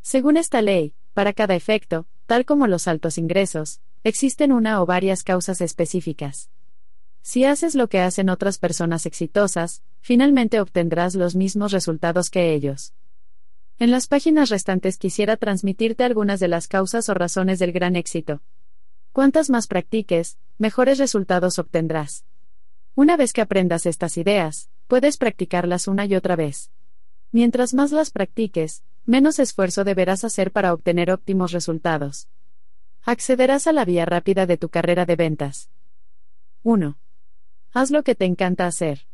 Según 0.00 0.38
esta 0.38 0.62
ley, 0.62 0.94
para 1.12 1.34
cada 1.34 1.54
efecto, 1.54 2.06
tal 2.26 2.46
como 2.46 2.66
los 2.66 2.88
altos 2.88 3.18
ingresos, 3.18 3.80
existen 4.02 4.50
una 4.50 4.80
o 4.80 4.86
varias 4.86 5.22
causas 5.22 5.60
específicas. 5.60 6.48
Si 7.20 7.44
haces 7.44 7.74
lo 7.74 7.88
que 7.88 8.00
hacen 8.00 8.30
otras 8.30 8.58
personas 8.58 9.04
exitosas, 9.04 9.82
finalmente 10.00 10.60
obtendrás 10.60 11.14
los 11.14 11.36
mismos 11.36 11.72
resultados 11.72 12.30
que 12.30 12.54
ellos. 12.54 12.94
En 13.78 13.90
las 13.90 14.06
páginas 14.06 14.48
restantes 14.48 14.96
quisiera 14.98 15.36
transmitirte 15.36 16.04
algunas 16.04 16.40
de 16.40 16.48
las 16.48 16.66
causas 16.66 17.08
o 17.08 17.14
razones 17.14 17.58
del 17.58 17.72
gran 17.72 17.96
éxito. 17.96 18.40
Cuantas 19.12 19.50
más 19.50 19.66
practiques, 19.66 20.38
mejores 20.58 20.98
resultados 20.98 21.58
obtendrás. 21.58 22.24
Una 22.94 23.16
vez 23.16 23.32
que 23.32 23.40
aprendas 23.40 23.86
estas 23.86 24.16
ideas, 24.16 24.70
puedes 24.94 25.16
practicarlas 25.16 25.88
una 25.88 26.06
y 26.06 26.14
otra 26.14 26.36
vez. 26.36 26.70
Mientras 27.32 27.74
más 27.74 27.90
las 27.90 28.12
practiques, 28.12 28.84
menos 29.04 29.40
esfuerzo 29.40 29.82
deberás 29.82 30.22
hacer 30.22 30.52
para 30.52 30.72
obtener 30.72 31.10
óptimos 31.10 31.50
resultados. 31.50 32.28
Accederás 33.02 33.66
a 33.66 33.72
la 33.72 33.84
vía 33.84 34.04
rápida 34.04 34.46
de 34.46 34.56
tu 34.56 34.68
carrera 34.68 35.04
de 35.04 35.16
ventas. 35.16 35.68
1. 36.62 36.96
Haz 37.72 37.90
lo 37.90 38.04
que 38.04 38.14
te 38.14 38.24
encanta 38.24 38.68
hacer. 38.68 39.08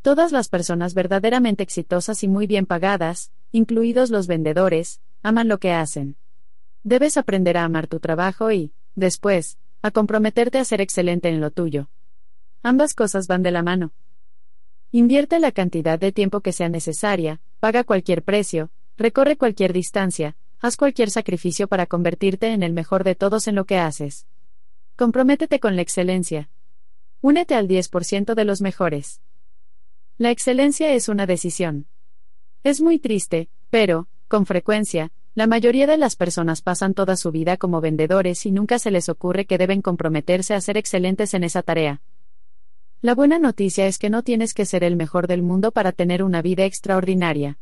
Todas 0.00 0.32
las 0.32 0.48
personas 0.48 0.94
verdaderamente 0.94 1.62
exitosas 1.62 2.22
y 2.22 2.28
muy 2.28 2.46
bien 2.46 2.64
pagadas, 2.64 3.32
incluidos 3.52 4.08
los 4.08 4.26
vendedores, 4.26 5.02
aman 5.22 5.46
lo 5.46 5.58
que 5.58 5.72
hacen. 5.72 6.16
Debes 6.84 7.18
aprender 7.18 7.58
a 7.58 7.64
amar 7.64 7.86
tu 7.86 8.00
trabajo 8.00 8.50
y, 8.50 8.72
después, 8.94 9.58
a 9.82 9.90
comprometerte 9.90 10.56
a 10.56 10.64
ser 10.64 10.80
excelente 10.80 11.28
en 11.28 11.42
lo 11.42 11.50
tuyo. 11.50 11.90
Ambas 12.62 12.94
cosas 12.94 13.26
van 13.26 13.42
de 13.42 13.50
la 13.50 13.62
mano. 13.62 13.92
Invierte 14.92 15.40
la 15.40 15.52
cantidad 15.52 15.98
de 15.98 16.12
tiempo 16.12 16.40
que 16.40 16.52
sea 16.52 16.68
necesaria, 16.68 17.40
paga 17.60 17.84
cualquier 17.84 18.22
precio, 18.22 18.70
recorre 18.96 19.36
cualquier 19.36 19.72
distancia, 19.72 20.36
haz 20.60 20.76
cualquier 20.76 21.10
sacrificio 21.10 21.68
para 21.68 21.86
convertirte 21.86 22.52
en 22.52 22.62
el 22.62 22.72
mejor 22.72 23.04
de 23.04 23.14
todos 23.14 23.48
en 23.48 23.56
lo 23.56 23.64
que 23.64 23.78
haces. 23.78 24.26
Comprométete 24.96 25.60
con 25.60 25.76
la 25.76 25.82
excelencia. 25.82 26.48
Únete 27.20 27.54
al 27.54 27.68
10% 27.68 28.34
de 28.34 28.44
los 28.44 28.60
mejores. 28.60 29.20
La 30.18 30.30
excelencia 30.30 30.92
es 30.92 31.08
una 31.08 31.26
decisión. 31.26 31.86
Es 32.64 32.80
muy 32.80 32.98
triste, 32.98 33.50
pero, 33.68 34.08
con 34.28 34.46
frecuencia, 34.46 35.12
la 35.34 35.46
mayoría 35.46 35.86
de 35.86 35.98
las 35.98 36.16
personas 36.16 36.62
pasan 36.62 36.94
toda 36.94 37.16
su 37.16 37.30
vida 37.30 37.58
como 37.58 37.82
vendedores 37.82 38.46
y 38.46 38.52
nunca 38.52 38.78
se 38.78 38.90
les 38.90 39.10
ocurre 39.10 39.44
que 39.44 39.58
deben 39.58 39.82
comprometerse 39.82 40.54
a 40.54 40.60
ser 40.62 40.78
excelentes 40.78 41.34
en 41.34 41.44
esa 41.44 41.62
tarea. 41.62 42.00
La 43.02 43.14
buena 43.14 43.38
noticia 43.38 43.86
es 43.86 43.98
que 43.98 44.08
no 44.08 44.22
tienes 44.22 44.54
que 44.54 44.64
ser 44.64 44.82
el 44.82 44.96
mejor 44.96 45.26
del 45.26 45.42
mundo 45.42 45.70
para 45.70 45.92
tener 45.92 46.22
una 46.22 46.40
vida 46.40 46.64
extraordinaria. 46.64 47.58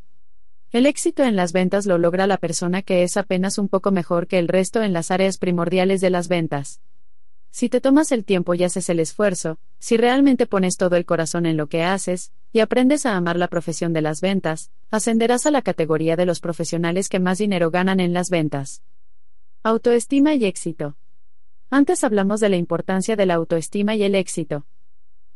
El 0.70 0.86
éxito 0.86 1.24
en 1.24 1.34
las 1.34 1.52
ventas 1.52 1.86
lo 1.86 1.99
logra 1.99 2.28
la 2.28 2.36
persona 2.36 2.83
que 2.83 3.02
es 3.02 3.17
apenas 3.17 3.58
un 3.58 3.68
poco 3.68 3.90
mejor 3.90 4.28
que 4.28 4.38
el 4.38 4.47
resto 4.47 4.83
en 4.83 4.92
las 4.92 5.10
áreas 5.10 5.38
primordiales 5.38 6.00
de 6.00 6.10
las 6.10 6.28
ventas. 6.28 6.81
Si 7.50 7.68
te 7.68 7.81
tomas 7.81 8.12
el 8.12 8.24
tiempo 8.24 8.54
y 8.54 8.65
haces 8.65 8.88
el 8.88 9.00
esfuerzo, 9.00 9.58
si 9.78 9.97
realmente 9.97 10.47
pones 10.47 10.76
todo 10.76 10.97
el 10.97 11.04
corazón 11.04 11.47
en 11.47 11.56
lo 11.56 11.68
que 11.68 11.83
haces, 11.83 12.33
y 12.52 12.60
aprendes 12.60 13.04
a 13.04 13.17
amar 13.17 13.36
la 13.36 13.49
profesión 13.49 13.92
de 13.92 14.02
las 14.02 14.20
ventas, 14.20 14.70
ascenderás 14.90 15.47
a 15.47 15.50
la 15.50 15.62
categoría 15.62 16.17
de 16.17 16.26
los 16.26 16.40
profesionales 16.40 17.08
que 17.08 17.20
más 17.20 17.38
dinero 17.38 17.70
ganan 17.70 17.99
en 17.99 18.12
las 18.12 18.31
ventas. 18.31 18.83
Autoestima 19.65 20.34
y 20.34 20.44
éxito. 20.44 20.97
Antes 21.70 22.04
hablamos 22.04 22.40
de 22.40 22.49
la 22.49 22.56
importancia 22.56 23.17
de 23.17 23.26
la 23.26 23.34
autoestima 23.34 23.97
y 23.97 24.04
el 24.04 24.15
éxito. 24.15 24.65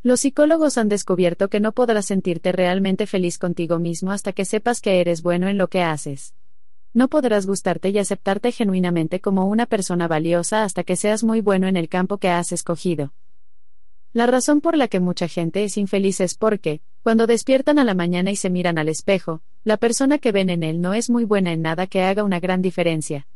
Los 0.04 0.20
psicólogos 0.20 0.78
han 0.78 0.88
descubierto 0.88 1.48
que 1.48 1.58
no 1.58 1.72
podrás 1.72 2.06
sentirte 2.06 2.52
realmente 2.52 3.06
feliz 3.06 3.36
contigo 3.36 3.81
mismo 3.81 4.12
hasta 4.12 4.32
que 4.32 4.44
sepas 4.44 4.81
que 4.81 5.00
eres 5.00 5.22
bueno 5.22 5.48
en 5.48 5.58
lo 5.58 5.68
que 5.68 5.82
haces. 5.82 6.34
No 6.94 7.08
podrás 7.08 7.47
gustarte 7.47 7.90
y 7.90 7.98
aceptarte 7.98 8.52
genuinamente 8.52 9.20
como 9.20 9.47
una 9.47 9.66
persona 9.66 10.06
valiosa 10.06 10.62
hasta 10.62 10.84
que 10.84 10.94
seas 10.94 11.24
muy 11.24 11.40
bueno 11.40 11.66
en 11.66 11.76
el 11.76 11.88
campo 11.88 12.18
que 12.18 12.28
has 12.28 12.52
escogido. 12.52 13.12
La 14.12 14.26
razón 14.26 14.60
por 14.60 14.76
la 14.76 14.88
que 14.88 15.00
mucha 15.00 15.26
gente 15.28 15.64
es 15.64 15.76
infeliz 15.76 16.20
es 16.20 16.34
porque, 16.34 16.81
cuando 17.02 17.26
despiertan 17.26 17.78
a 17.78 17.84
la 17.84 17.94
mañana 17.94 18.31
y 18.31 18.36
se 18.36 18.50
miran 18.50 18.78
al 18.78 18.88
espejo, 18.88 19.42
la 19.64 19.76
persona 19.76 20.18
que 20.18 20.32
ven 20.32 20.48
en 20.48 20.62
él 20.62 20.81
no 20.81 20.94
es 20.94 21.10
muy 21.10 21.24
buena 21.24 21.52
en 21.52 21.62
nada 21.62 21.88
que 21.88 22.02
haga 22.02 22.22
una 22.22 22.40
gran 22.40 22.62
diferencia. 22.62 23.26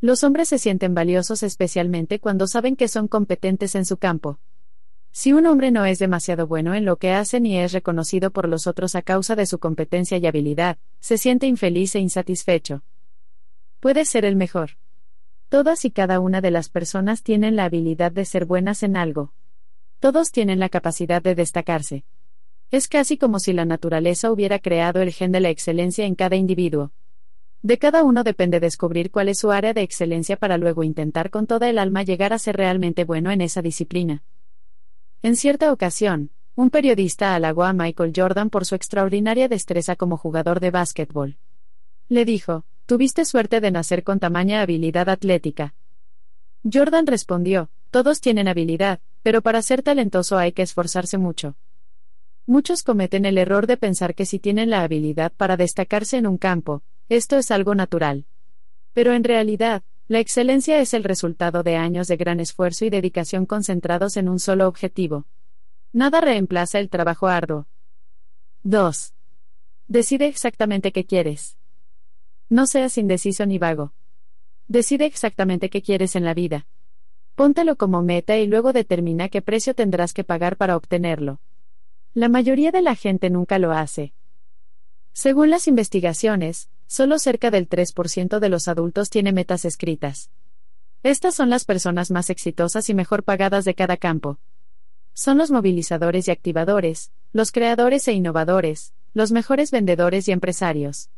Los 0.00 0.22
hombres 0.24 0.48
se 0.48 0.58
sienten 0.58 0.94
valiosos 0.94 1.42
especialmente 1.42 2.20
cuando 2.20 2.46
saben 2.46 2.76
que 2.76 2.88
son 2.88 3.08
competentes 3.08 3.74
en 3.74 3.84
su 3.84 3.96
campo. 3.96 4.38
Si 5.18 5.32
un 5.32 5.46
hombre 5.46 5.70
no 5.70 5.86
es 5.86 5.98
demasiado 5.98 6.46
bueno 6.46 6.74
en 6.74 6.84
lo 6.84 6.96
que 6.96 7.12
hace 7.12 7.40
ni 7.40 7.56
es 7.56 7.72
reconocido 7.72 8.32
por 8.32 8.50
los 8.50 8.66
otros 8.66 8.94
a 8.94 9.00
causa 9.00 9.34
de 9.34 9.46
su 9.46 9.58
competencia 9.58 10.18
y 10.18 10.26
habilidad, 10.26 10.76
se 11.00 11.16
siente 11.16 11.46
infeliz 11.46 11.94
e 11.94 12.00
insatisfecho. 12.00 12.82
Puede 13.80 14.04
ser 14.04 14.26
el 14.26 14.36
mejor. 14.36 14.72
Todas 15.48 15.86
y 15.86 15.90
cada 15.90 16.20
una 16.20 16.42
de 16.42 16.50
las 16.50 16.68
personas 16.68 17.22
tienen 17.22 17.56
la 17.56 17.64
habilidad 17.64 18.12
de 18.12 18.26
ser 18.26 18.44
buenas 18.44 18.82
en 18.82 18.94
algo. 18.94 19.32
Todos 20.00 20.32
tienen 20.32 20.58
la 20.58 20.68
capacidad 20.68 21.22
de 21.22 21.34
destacarse. 21.34 22.04
Es 22.70 22.86
casi 22.86 23.16
como 23.16 23.40
si 23.40 23.54
la 23.54 23.64
naturaleza 23.64 24.30
hubiera 24.30 24.58
creado 24.58 25.00
el 25.00 25.12
gen 25.12 25.32
de 25.32 25.40
la 25.40 25.48
excelencia 25.48 26.04
en 26.04 26.14
cada 26.14 26.36
individuo. 26.36 26.92
De 27.62 27.78
cada 27.78 28.04
uno 28.04 28.22
depende 28.22 28.60
descubrir 28.60 29.10
cuál 29.10 29.30
es 29.30 29.38
su 29.38 29.50
área 29.50 29.72
de 29.72 29.80
excelencia 29.80 30.36
para 30.36 30.58
luego 30.58 30.84
intentar 30.84 31.30
con 31.30 31.46
toda 31.46 31.70
el 31.70 31.78
alma 31.78 32.02
llegar 32.02 32.34
a 32.34 32.38
ser 32.38 32.58
realmente 32.58 33.04
bueno 33.04 33.30
en 33.30 33.40
esa 33.40 33.62
disciplina. 33.62 34.22
En 35.26 35.34
cierta 35.34 35.72
ocasión, 35.72 36.30
un 36.54 36.70
periodista 36.70 37.34
halagó 37.34 37.64
a 37.64 37.72
Michael 37.72 38.12
Jordan 38.14 38.48
por 38.48 38.64
su 38.64 38.76
extraordinaria 38.76 39.48
destreza 39.48 39.96
como 39.96 40.16
jugador 40.16 40.60
de 40.60 40.70
básquetbol. 40.70 41.36
Le 42.08 42.24
dijo, 42.24 42.64
tuviste 42.86 43.24
suerte 43.24 43.60
de 43.60 43.72
nacer 43.72 44.04
con 44.04 44.20
tamaña 44.20 44.62
habilidad 44.62 45.08
atlética. 45.08 45.74
Jordan 46.62 47.08
respondió, 47.08 47.70
todos 47.90 48.20
tienen 48.20 48.46
habilidad, 48.46 49.00
pero 49.24 49.42
para 49.42 49.62
ser 49.62 49.82
talentoso 49.82 50.38
hay 50.38 50.52
que 50.52 50.62
esforzarse 50.62 51.18
mucho. 51.18 51.56
Muchos 52.46 52.84
cometen 52.84 53.24
el 53.24 53.36
error 53.36 53.66
de 53.66 53.78
pensar 53.78 54.14
que 54.14 54.26
si 54.26 54.38
tienen 54.38 54.70
la 54.70 54.84
habilidad 54.84 55.32
para 55.36 55.56
destacarse 55.56 56.18
en 56.18 56.28
un 56.28 56.38
campo, 56.38 56.84
esto 57.08 57.36
es 57.36 57.50
algo 57.50 57.74
natural. 57.74 58.26
Pero 58.92 59.12
en 59.12 59.24
realidad, 59.24 59.82
la 60.08 60.20
excelencia 60.20 60.78
es 60.78 60.94
el 60.94 61.02
resultado 61.02 61.64
de 61.64 61.76
años 61.76 62.06
de 62.06 62.16
gran 62.16 62.38
esfuerzo 62.38 62.84
y 62.84 62.90
dedicación 62.90 63.44
concentrados 63.44 64.16
en 64.16 64.28
un 64.28 64.38
solo 64.38 64.68
objetivo. 64.68 65.26
Nada 65.92 66.20
reemplaza 66.20 66.78
el 66.78 66.90
trabajo 66.90 67.26
arduo. 67.26 67.66
2. 68.62 69.14
Decide 69.88 70.26
exactamente 70.26 70.92
qué 70.92 71.04
quieres. 71.06 71.56
No 72.48 72.66
seas 72.66 72.98
indeciso 72.98 73.46
ni 73.46 73.58
vago. 73.58 73.92
Decide 74.68 75.06
exactamente 75.06 75.70
qué 75.70 75.82
quieres 75.82 76.14
en 76.14 76.24
la 76.24 76.34
vida. 76.34 76.66
Póntelo 77.34 77.76
como 77.76 78.02
meta 78.02 78.36
y 78.36 78.46
luego 78.46 78.72
determina 78.72 79.28
qué 79.28 79.42
precio 79.42 79.74
tendrás 79.74 80.12
que 80.12 80.22
pagar 80.22 80.56
para 80.56 80.76
obtenerlo. 80.76 81.40
La 82.14 82.28
mayoría 82.28 82.70
de 82.70 82.82
la 82.82 82.94
gente 82.94 83.28
nunca 83.28 83.58
lo 83.58 83.72
hace. 83.72 84.14
Según 85.12 85.50
las 85.50 85.66
investigaciones, 85.66 86.70
Solo 86.86 87.18
cerca 87.18 87.50
del 87.50 87.68
3% 87.68 88.38
de 88.38 88.48
los 88.48 88.68
adultos 88.68 89.10
tiene 89.10 89.32
metas 89.32 89.64
escritas. 89.64 90.30
Estas 91.02 91.34
son 91.34 91.50
las 91.50 91.64
personas 91.64 92.10
más 92.10 92.30
exitosas 92.30 92.88
y 92.88 92.94
mejor 92.94 93.24
pagadas 93.24 93.64
de 93.64 93.74
cada 93.74 93.96
campo. 93.96 94.38
Son 95.12 95.38
los 95.38 95.50
movilizadores 95.50 96.28
y 96.28 96.30
activadores, 96.30 97.10
los 97.32 97.50
creadores 97.50 98.06
e 98.06 98.12
innovadores, 98.12 98.92
los 99.14 99.32
mejores 99.32 99.70
vendedores 99.70 100.28
y 100.28 100.32
empresarios. 100.32 101.10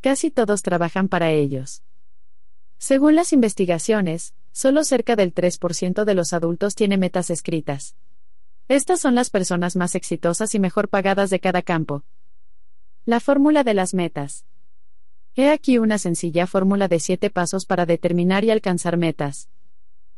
Casi 0.00 0.30
todos 0.30 0.62
trabajan 0.62 1.08
para 1.08 1.30
ellos. 1.30 1.82
Según 2.78 3.16
las 3.16 3.32
investigaciones, 3.32 4.34
solo 4.52 4.84
cerca 4.84 5.16
del 5.16 5.34
3% 5.34 6.04
de 6.04 6.14
los 6.14 6.32
adultos 6.32 6.74
tiene 6.74 6.96
metas 6.96 7.30
escritas. 7.30 7.96
Estas 8.68 9.00
son 9.00 9.14
las 9.14 9.30
personas 9.30 9.74
más 9.74 9.94
exitosas 9.94 10.54
y 10.54 10.60
mejor 10.60 10.88
pagadas 10.88 11.30
de 11.30 11.40
cada 11.40 11.62
campo. 11.62 12.04
La 13.04 13.18
fórmula 13.18 13.64
de 13.64 13.74
las 13.74 13.94
metas. 13.94 14.44
He 15.40 15.50
aquí 15.50 15.78
una 15.78 15.98
sencilla 15.98 16.48
fórmula 16.48 16.88
de 16.88 16.98
siete 16.98 17.30
pasos 17.30 17.64
para 17.64 17.86
determinar 17.86 18.42
y 18.42 18.50
alcanzar 18.50 18.96
metas. 18.96 19.48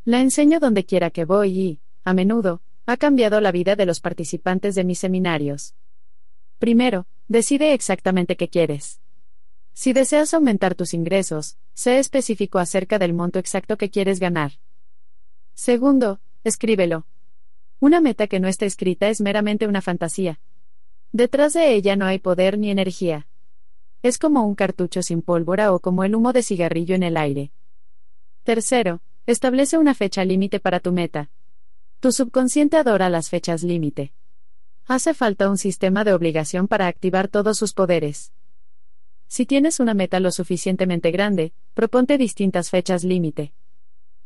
La 0.03 0.19
enseño 0.19 0.59
donde 0.59 0.83
quiera 0.83 1.11
que 1.11 1.25
voy 1.25 1.59
y, 1.59 1.79
a 2.03 2.15
menudo, 2.15 2.63
ha 2.87 2.97
cambiado 2.97 3.39
la 3.39 3.51
vida 3.51 3.75
de 3.75 3.85
los 3.85 3.99
participantes 3.99 4.73
de 4.73 4.83
mis 4.83 4.97
seminarios. 4.97 5.75
Primero, 6.57 7.05
decide 7.27 7.73
exactamente 7.73 8.35
qué 8.35 8.49
quieres. 8.49 8.99
Si 9.73 9.93
deseas 9.93 10.33
aumentar 10.33 10.73
tus 10.73 10.95
ingresos, 10.95 11.55
sé 11.75 11.99
específico 11.99 12.57
acerca 12.57 12.97
del 12.97 13.13
monto 13.13 13.37
exacto 13.37 13.77
que 13.77 13.91
quieres 13.91 14.19
ganar. 14.19 14.53
Segundo, 15.53 16.19
escríbelo. 16.43 17.05
Una 17.79 18.01
meta 18.01 18.25
que 18.25 18.39
no 18.39 18.47
está 18.47 18.65
escrita 18.65 19.07
es 19.07 19.21
meramente 19.21 19.67
una 19.67 19.83
fantasía. 19.83 20.39
Detrás 21.11 21.53
de 21.53 21.75
ella 21.75 21.95
no 21.95 22.07
hay 22.07 22.17
poder 22.17 22.57
ni 22.57 22.71
energía. 22.71 23.27
Es 24.03 24.17
como 24.17 24.43
un 24.47 24.55
cartucho 24.55 25.03
sin 25.03 25.21
pólvora 25.21 25.73
o 25.73 25.79
como 25.79 26.03
el 26.03 26.15
humo 26.15 26.33
de 26.33 26.41
cigarrillo 26.41 26.95
en 26.95 27.03
el 27.03 27.17
aire. 27.17 27.51
Tercero, 28.43 29.01
establece 29.27 29.77
una 29.77 29.93
fecha 29.93 30.25
límite 30.25 30.59
para 30.59 30.79
tu 30.79 30.91
meta. 30.91 31.29
Tu 31.99 32.11
subconsciente 32.11 32.77
adora 32.77 33.09
las 33.09 33.29
fechas 33.29 33.61
límite. 33.61 34.13
Hace 34.87 35.13
falta 35.13 35.49
un 35.51 35.59
sistema 35.59 36.03
de 36.03 36.13
obligación 36.13 36.67
para 36.67 36.87
activar 36.87 37.27
todos 37.27 37.59
sus 37.59 37.73
poderes. 37.73 38.33
Si 39.27 39.45
tienes 39.45 39.79
una 39.79 39.93
meta 39.93 40.19
lo 40.19 40.31
suficientemente 40.31 41.11
grande, 41.11 41.53
proponte 41.75 42.17
distintas 42.17 42.71
fechas 42.71 43.03
límite. 43.03 43.53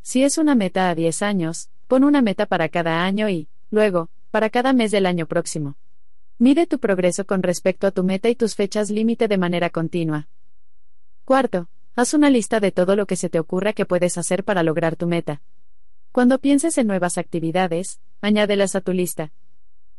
Si 0.02 0.24
es 0.24 0.38
una 0.38 0.56
meta 0.56 0.90
a 0.90 0.96
10 0.96 1.22
años, 1.22 1.70
pon 1.88 2.06
una 2.06 2.22
meta 2.22 2.46
para 2.46 2.70
cada 2.70 3.04
año 3.04 3.30
y, 3.30 3.50
luego, 3.72 4.10
para 4.32 4.50
cada 4.50 4.72
mes 4.72 4.92
del 4.92 5.06
año 5.06 5.28
próximo. 5.28 5.76
Mide 6.38 6.68
tu 6.68 6.80
progreso 6.80 7.26
con 7.26 7.44
respecto 7.44 7.88
a 7.88 7.92
tu 7.92 8.04
meta 8.04 8.28
y 8.28 8.36
tus 8.36 8.56
fechas 8.56 8.90
límite 8.90 9.30
de 9.30 9.38
manera 9.38 9.70
continua. 9.70 10.28
Cuarto, 11.24 11.70
haz 11.96 12.14
una 12.14 12.30
lista 12.30 12.60
de 12.60 12.74
todo 12.74 12.98
lo 12.98 13.06
que 13.06 13.16
se 13.16 13.30
te 13.30 13.40
ocurra 13.40 13.72
que 13.72 13.86
puedes 13.86 14.18
hacer 14.18 14.44
para 14.44 14.62
lograr 14.62 14.98
tu 14.98 15.08
meta. 15.08 15.42
Cuando 16.12 16.40
pienses 16.40 16.78
en 16.78 16.88
nuevas 16.88 17.18
actividades, 17.18 18.02
añádelas 18.20 18.76
a 18.76 18.82
tu 18.82 18.92
lista. 18.92 19.32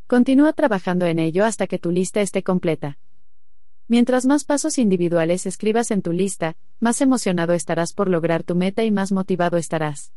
Continúa 0.07 0.53
trabajando 0.53 1.07
en 1.07 1.21
ello 1.21 1.43
hasta 1.43 1.67
que 1.67 1.79
tu 1.79 1.91
lista 1.91 2.21
esté 2.21 2.43
completa. 2.43 2.99
Mientras 3.89 4.27
más 4.27 4.45
pasos 4.45 4.77
individuales 4.77 5.47
escribas 5.47 5.91
en 5.91 6.03
tu 6.03 6.13
lista, 6.13 6.55
más 6.81 7.01
emocionado 7.01 7.55
estarás 7.55 7.95
por 7.95 8.09
lograr 8.09 8.43
tu 8.43 8.55
meta 8.57 8.85
y 8.85 8.91
más 8.91 9.11
motivado 9.11 9.57
estarás. 9.57 10.13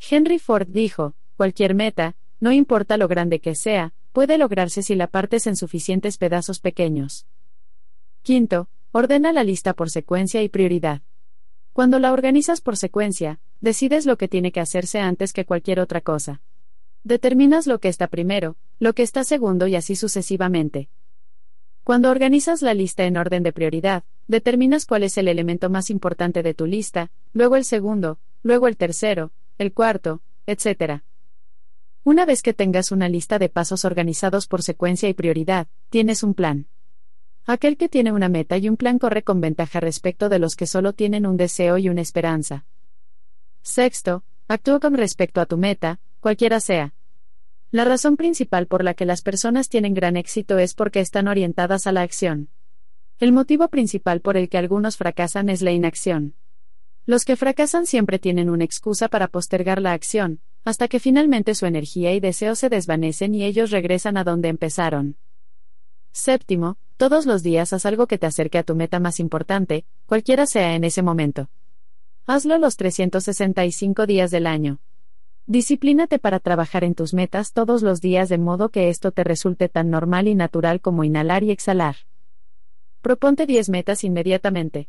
Henry 0.00 0.38
Ford 0.38 0.68
dijo, 0.70 1.14
cualquier 1.36 1.74
meta, 1.74 2.16
no 2.40 2.52
importa 2.52 2.96
lo 2.96 3.06
grande 3.06 3.40
que 3.40 3.54
sea, 3.54 3.92
puede 4.12 4.38
lograrse 4.38 4.82
si 4.82 4.94
la 4.94 5.06
partes 5.06 5.46
en 5.46 5.56
suficientes 5.56 6.18
pedazos 6.18 6.60
pequeños. 6.60 7.26
Quinto, 8.22 8.68
ordena 8.92 9.32
la 9.32 9.42
lista 9.42 9.72
por 9.72 9.90
secuencia 9.90 10.42
y 10.42 10.48
prioridad. 10.48 11.02
Cuando 11.72 11.98
la 11.98 12.12
organizas 12.12 12.60
por 12.60 12.76
secuencia, 12.76 13.40
decides 13.60 14.06
lo 14.06 14.18
que 14.18 14.28
tiene 14.28 14.52
que 14.52 14.60
hacerse 14.60 15.00
antes 15.00 15.32
que 15.32 15.46
cualquier 15.46 15.80
otra 15.80 16.02
cosa. 16.02 16.42
Determinas 17.02 17.66
lo 17.66 17.80
que 17.80 17.88
está 17.88 18.06
primero, 18.06 18.56
lo 18.78 18.92
que 18.92 19.02
está 19.02 19.24
segundo 19.24 19.66
y 19.66 19.74
así 19.74 19.96
sucesivamente. 19.96 20.90
Cuando 21.82 22.10
organizas 22.10 22.62
la 22.62 22.74
lista 22.74 23.04
en 23.04 23.16
orden 23.16 23.42
de 23.42 23.52
prioridad, 23.52 24.04
determinas 24.28 24.86
cuál 24.86 25.02
es 25.02 25.18
el 25.18 25.26
elemento 25.26 25.68
más 25.68 25.90
importante 25.90 26.42
de 26.44 26.54
tu 26.54 26.66
lista, 26.66 27.10
luego 27.32 27.56
el 27.56 27.64
segundo, 27.64 28.18
luego 28.42 28.68
el 28.68 28.76
tercero, 28.76 29.32
el 29.58 29.72
cuarto, 29.72 30.20
etc. 30.46 31.02
Una 32.04 32.26
vez 32.26 32.42
que 32.42 32.52
tengas 32.52 32.90
una 32.90 33.08
lista 33.08 33.38
de 33.38 33.48
pasos 33.48 33.84
organizados 33.84 34.48
por 34.48 34.64
secuencia 34.64 35.08
y 35.08 35.14
prioridad, 35.14 35.68
tienes 35.88 36.24
un 36.24 36.34
plan. 36.34 36.66
Aquel 37.46 37.76
que 37.76 37.88
tiene 37.88 38.10
una 38.10 38.28
meta 38.28 38.56
y 38.56 38.68
un 38.68 38.76
plan 38.76 38.98
corre 38.98 39.22
con 39.22 39.40
ventaja 39.40 39.78
respecto 39.78 40.28
de 40.28 40.40
los 40.40 40.56
que 40.56 40.66
solo 40.66 40.94
tienen 40.94 41.26
un 41.26 41.36
deseo 41.36 41.78
y 41.78 41.88
una 41.88 42.00
esperanza. 42.00 42.66
Sexto, 43.62 44.24
actúa 44.48 44.80
con 44.80 44.94
respecto 44.94 45.40
a 45.40 45.46
tu 45.46 45.56
meta, 45.58 46.00
cualquiera 46.18 46.58
sea. 46.58 46.92
La 47.70 47.84
razón 47.84 48.16
principal 48.16 48.66
por 48.66 48.82
la 48.82 48.94
que 48.94 49.06
las 49.06 49.22
personas 49.22 49.68
tienen 49.68 49.94
gran 49.94 50.16
éxito 50.16 50.58
es 50.58 50.74
porque 50.74 50.98
están 50.98 51.28
orientadas 51.28 51.86
a 51.86 51.92
la 51.92 52.02
acción. 52.02 52.48
El 53.20 53.30
motivo 53.30 53.68
principal 53.68 54.20
por 54.20 54.36
el 54.36 54.48
que 54.48 54.58
algunos 54.58 54.96
fracasan 54.96 55.48
es 55.48 55.62
la 55.62 55.70
inacción. 55.70 56.34
Los 57.06 57.24
que 57.24 57.36
fracasan 57.36 57.86
siempre 57.86 58.18
tienen 58.18 58.50
una 58.50 58.64
excusa 58.64 59.06
para 59.06 59.28
postergar 59.28 59.80
la 59.80 59.92
acción, 59.92 60.40
hasta 60.64 60.88
que 60.88 61.00
finalmente 61.00 61.54
su 61.54 61.66
energía 61.66 62.12
y 62.14 62.20
deseo 62.20 62.54
se 62.54 62.68
desvanecen 62.68 63.34
y 63.34 63.44
ellos 63.44 63.70
regresan 63.70 64.16
a 64.16 64.24
donde 64.24 64.48
empezaron. 64.48 65.16
Séptimo, 66.12 66.76
todos 66.96 67.26
los 67.26 67.42
días 67.42 67.72
haz 67.72 67.86
algo 67.86 68.06
que 68.06 68.18
te 68.18 68.26
acerque 68.26 68.58
a 68.58 68.62
tu 68.62 68.74
meta 68.74 69.00
más 69.00 69.18
importante, 69.18 69.84
cualquiera 70.06 70.46
sea 70.46 70.74
en 70.74 70.84
ese 70.84 71.02
momento. 71.02 71.48
Hazlo 72.26 72.58
los 72.58 72.76
365 72.76 74.06
días 74.06 74.30
del 74.30 74.46
año. 74.46 74.78
Disciplínate 75.46 76.20
para 76.20 76.38
trabajar 76.38 76.84
en 76.84 76.94
tus 76.94 77.14
metas 77.14 77.52
todos 77.52 77.82
los 77.82 78.00
días 78.00 78.28
de 78.28 78.38
modo 78.38 78.68
que 78.68 78.88
esto 78.88 79.10
te 79.10 79.24
resulte 79.24 79.68
tan 79.68 79.90
normal 79.90 80.28
y 80.28 80.36
natural 80.36 80.80
como 80.80 81.02
inhalar 81.02 81.42
y 81.42 81.50
exhalar. 81.50 81.96
Proponte 83.00 83.46
10 83.46 83.68
metas 83.70 84.04
inmediatamente. 84.04 84.88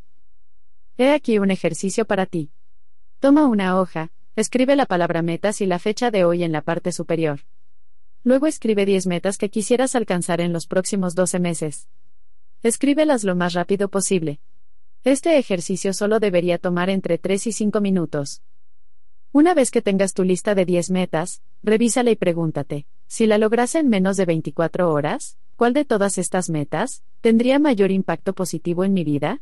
He 0.97 1.11
aquí 1.11 1.39
un 1.39 1.49
ejercicio 1.49 2.05
para 2.05 2.27
ti. 2.27 2.51
Toma 3.19 3.47
una 3.47 3.79
hoja, 3.79 4.11
escribe 4.35 4.75
la 4.75 4.85
palabra 4.87 5.21
metas 5.21 5.61
y 5.61 5.65
la 5.65 5.77
fecha 5.77 6.09
de 6.09 6.25
hoy 6.25 6.43
en 6.43 6.51
la 6.51 6.61
parte 6.61 6.91
superior. 6.91 7.41
Luego 8.23 8.47
escribe 8.47 8.85
10 8.85 9.05
metas 9.07 9.37
que 9.37 9.49
quisieras 9.49 9.95
alcanzar 9.95 10.41
en 10.41 10.53
los 10.53 10.65
próximos 10.65 11.13
12 11.13 11.39
meses. 11.39 11.87
Escríbelas 12.63 13.23
lo 13.23 13.35
más 13.35 13.53
rápido 13.53 13.89
posible. 13.89 14.39
Este 15.03 15.37
ejercicio 15.37 15.93
solo 15.93 16.19
debería 16.19 16.57
tomar 16.57 16.89
entre 16.89 17.17
3 17.17 17.47
y 17.47 17.51
5 17.51 17.81
minutos. 17.81 18.41
Una 19.33 19.53
vez 19.53 19.69
que 19.69 19.81
tengas 19.81 20.13
tu 20.13 20.23
lista 20.23 20.55
de 20.55 20.65
10 20.65 20.91
metas, 20.91 21.41
revísala 21.61 22.11
y 22.11 22.15
pregúntate, 22.15 22.87
si 23.07 23.27
la 23.27 23.37
lograse 23.37 23.79
en 23.79 23.89
menos 23.89 24.15
de 24.17 24.25
24 24.25 24.91
horas, 24.91 25.37
¿cuál 25.55 25.73
de 25.73 25.85
todas 25.85 26.17
estas 26.17 26.49
metas 26.49 27.03
tendría 27.21 27.59
mayor 27.59 27.91
impacto 27.91 28.33
positivo 28.33 28.83
en 28.83 28.93
mi 28.93 29.03
vida? 29.03 29.41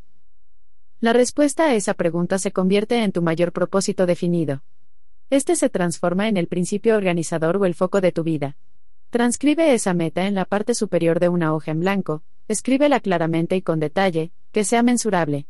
La 0.99 1.13
respuesta 1.13 1.65
a 1.65 1.75
esa 1.75 1.93
pregunta 1.93 2.40
se 2.40 2.51
convierte 2.51 3.03
en 3.03 3.11
tu 3.11 3.22
mayor 3.22 3.51
propósito 3.53 4.06
definido. 4.06 4.63
Este 5.31 5.56
se 5.56 5.69
transforma 5.69 6.28
en 6.28 6.35
el 6.35 6.47
principio 6.47 6.97
organizador 6.97 7.56
o 7.56 7.64
el 7.64 7.74
foco 7.74 8.01
de 8.01 8.12
tu 8.12 8.22
vida. 8.22 8.58
Transcribe 9.12 9.74
esa 9.74 9.94
meta 9.94 10.28
en 10.28 10.35
la 10.35 10.44
parte 10.44 10.76
superior 10.76 11.22
de 11.22 11.30
una 11.30 11.53
hoja 11.53 11.72
en 11.72 11.80
blanco, 11.80 12.22
escríbela 12.49 12.99
claramente 12.99 13.56
y 13.56 13.62
con 13.62 13.80
detalle, 13.80 14.33
que 14.51 14.65
sea 14.65 14.83
mensurable. 14.83 15.47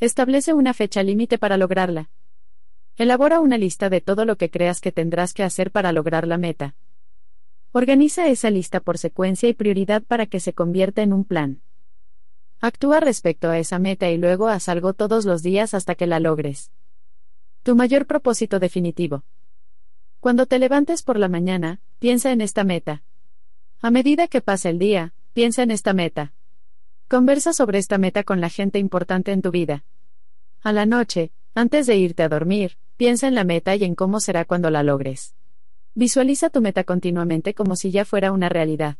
Establece 0.00 0.52
una 0.52 0.74
fecha 0.74 1.02
límite 1.02 1.38
para 1.38 1.56
lograrla. 1.56 2.10
Elabora 2.98 3.40
una 3.40 3.56
lista 3.56 3.88
de 3.88 4.02
todo 4.02 4.26
lo 4.26 4.36
que 4.36 4.50
creas 4.50 4.82
que 4.82 4.92
tendrás 4.92 5.32
que 5.32 5.44
hacer 5.44 5.70
para 5.70 5.90
lograr 5.90 6.26
la 6.26 6.36
meta. 6.36 6.74
Organiza 7.72 8.28
esa 8.28 8.50
lista 8.50 8.80
por 8.80 8.98
secuencia 8.98 9.48
y 9.48 9.54
prioridad 9.54 10.02
para 10.02 10.26
que 10.26 10.40
se 10.40 10.52
convierta 10.52 11.00
en 11.00 11.14
un 11.14 11.24
plan. 11.24 11.62
Actúa 12.60 13.00
respecto 13.00 13.48
a 13.48 13.58
esa 13.58 13.78
meta 13.78 14.10
y 14.10 14.18
luego 14.18 14.48
haz 14.48 14.68
algo 14.68 14.92
todos 14.92 15.24
los 15.24 15.42
días 15.42 15.72
hasta 15.72 15.94
que 15.94 16.06
la 16.06 16.20
logres. 16.20 16.70
Tu 17.64 17.74
mayor 17.74 18.04
propósito 18.04 18.60
definitivo. 18.60 19.24
Cuando 20.20 20.44
te 20.44 20.58
levantes 20.58 21.02
por 21.02 21.18
la 21.18 21.28
mañana, 21.28 21.80
piensa 21.98 22.30
en 22.30 22.42
esta 22.42 22.62
meta. 22.62 23.02
A 23.80 23.90
medida 23.90 24.28
que 24.28 24.42
pasa 24.42 24.68
el 24.68 24.78
día, 24.78 25.14
piensa 25.32 25.62
en 25.62 25.70
esta 25.70 25.94
meta. 25.94 26.34
Conversa 27.08 27.54
sobre 27.54 27.78
esta 27.78 27.96
meta 27.96 28.22
con 28.22 28.42
la 28.42 28.50
gente 28.50 28.78
importante 28.78 29.32
en 29.32 29.40
tu 29.40 29.50
vida. 29.50 29.82
A 30.60 30.74
la 30.74 30.84
noche, 30.84 31.32
antes 31.54 31.86
de 31.86 31.96
irte 31.96 32.22
a 32.22 32.28
dormir, 32.28 32.76
piensa 32.98 33.28
en 33.28 33.34
la 33.34 33.44
meta 33.44 33.74
y 33.76 33.84
en 33.84 33.94
cómo 33.94 34.20
será 34.20 34.44
cuando 34.44 34.68
la 34.68 34.82
logres. 34.82 35.34
Visualiza 35.94 36.50
tu 36.50 36.60
meta 36.60 36.84
continuamente 36.84 37.54
como 37.54 37.76
si 37.76 37.90
ya 37.90 38.04
fuera 38.04 38.30
una 38.30 38.50
realidad. 38.50 38.98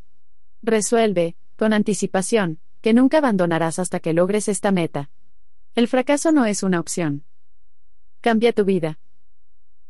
Resuelve, 0.63 1.37
con 1.57 1.75
anticipación, 1.75 2.61
que 2.81 2.95
nunca 2.95 3.19
abandonarás 3.19 3.79
hasta 3.79 4.01
que 4.01 4.15
logres 4.15 4.49
esta 4.49 4.73
meta. 4.73 5.11
El 5.75 5.87
fracaso 5.87 6.33
no 6.33 6.47
es 6.47 6.63
una 6.63 6.81
opción. 6.81 7.25
Cambia 8.25 8.55
tu 8.55 8.65
vida. 8.65 8.99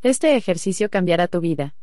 Este 0.02 0.34
ejercicio 0.34 0.90
cambiará 0.90 1.28
tu 1.28 1.38
vida. 1.38 1.76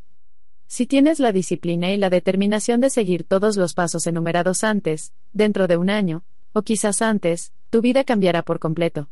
Si 0.67 0.85
tienes 0.85 1.21
la 1.21 1.31
disciplina 1.31 1.93
y 1.93 1.95
la 1.95 2.09
determinación 2.09 2.81
de 2.81 2.89
seguir 2.89 3.23
todos 3.23 3.55
los 3.55 3.73
pasos 3.73 4.05
enumerados 4.05 4.65
antes, 4.65 5.13
dentro 5.31 5.69
de 5.69 5.77
un 5.77 5.89
año, 5.89 6.25
o 6.51 6.61
quizás 6.61 7.01
antes, 7.01 7.53
tu 7.69 7.79
vida 7.79 8.03
cambiará 8.03 8.41
por 8.43 8.59
completo 8.59 9.07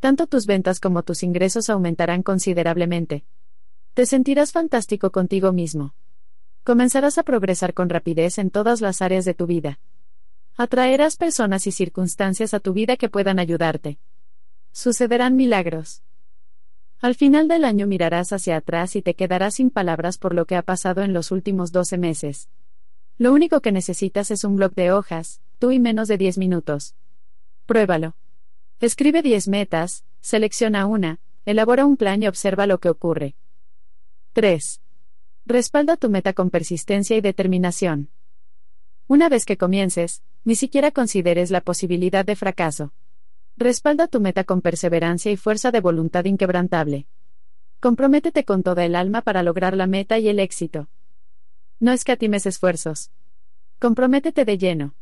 tanto 0.00 0.26
tus 0.26 0.46
ventas 0.46 0.80
como 0.80 1.04
tus 1.04 1.22
ingresos 1.22 1.70
aumentarán 1.70 2.24
considerablemente. 2.24 3.24
Te 3.94 4.04
sentirás 4.04 4.50
fantástico 4.50 5.12
contigo 5.12 5.52
mismo. 5.52 5.94
Comenzarás 6.64 7.16
a 7.18 7.22
progresar 7.22 7.74
con 7.74 7.88
rapidez 7.88 8.38
en 8.38 8.50
todas 8.50 8.80
las 8.80 9.02
áreas 9.02 9.24
de 9.24 9.34
tu 9.34 9.46
vida. 9.46 9.78
Atraerás 10.56 11.16
personas 11.16 11.68
y 11.68 11.72
circunstancias 11.72 12.54
a 12.54 12.60
tu 12.60 12.72
vida 12.72 12.96
que 12.96 13.08
puedan 13.08 13.38
ayudarte. 13.38 13.98
Sucederán 14.72 15.36
milagros. 15.36 16.02
Al 17.00 17.14
final 17.14 17.46
del 17.46 17.64
año 17.64 17.86
mirarás 17.86 18.32
hacia 18.32 18.56
atrás 18.56 18.96
y 18.96 19.02
te 19.02 19.14
quedarás 19.14 19.56
sin 19.56 19.70
palabras 19.70 20.16
por 20.16 20.34
lo 20.34 20.46
que 20.46 20.56
ha 20.56 20.62
pasado 20.62 21.02
en 21.02 21.12
los 21.12 21.30
últimos 21.30 21.70
12 21.70 21.98
meses. 21.98 22.48
Lo 23.18 23.32
único 23.32 23.60
que 23.60 23.72
necesitas 23.72 24.30
es 24.30 24.44
un 24.44 24.56
bloc 24.56 24.74
de 24.74 24.92
hojas, 24.92 25.40
tú 25.58 25.72
y 25.72 25.78
menos 25.78 26.08
de 26.08 26.16
10 26.16 26.38
minutos. 26.38 26.94
Pruébalo. 27.66 28.16
Escribe 28.80 29.22
10 29.22 29.48
metas, 29.48 30.04
selecciona 30.20 30.86
una, 30.86 31.20
elabora 31.44 31.86
un 31.86 31.96
plan 31.96 32.22
y 32.22 32.28
observa 32.28 32.66
lo 32.66 32.78
que 32.78 32.88
ocurre. 32.88 33.36
3. 34.32 34.80
Respalda 35.46 35.96
tu 35.96 36.10
meta 36.10 36.32
con 36.32 36.50
persistencia 36.50 37.16
y 37.16 37.20
determinación. 37.20 38.10
Una 39.06 39.28
vez 39.28 39.44
que 39.44 39.56
comiences, 39.56 40.22
ni 40.44 40.56
siquiera 40.56 40.90
consideres 40.90 41.50
la 41.50 41.60
posibilidad 41.60 42.24
de 42.24 42.36
fracaso. 42.36 42.92
Respalda 43.58 44.06
tu 44.06 44.20
meta 44.20 44.44
con 44.44 44.60
perseverancia 44.60 45.32
y 45.32 45.38
fuerza 45.38 45.70
de 45.70 45.80
voluntad 45.80 46.26
inquebrantable. 46.26 47.06
Comprométete 47.80 48.44
con 48.44 48.62
toda 48.62 48.84
el 48.84 48.94
alma 48.94 49.22
para 49.22 49.42
lograr 49.42 49.74
la 49.74 49.86
meta 49.86 50.18
y 50.18 50.28
el 50.28 50.40
éxito. 50.40 50.90
No 51.80 51.92
escatimes 51.92 52.44
esfuerzos. 52.44 53.10
Comprométete 53.78 54.44
de 54.44 54.58
lleno. 54.58 54.94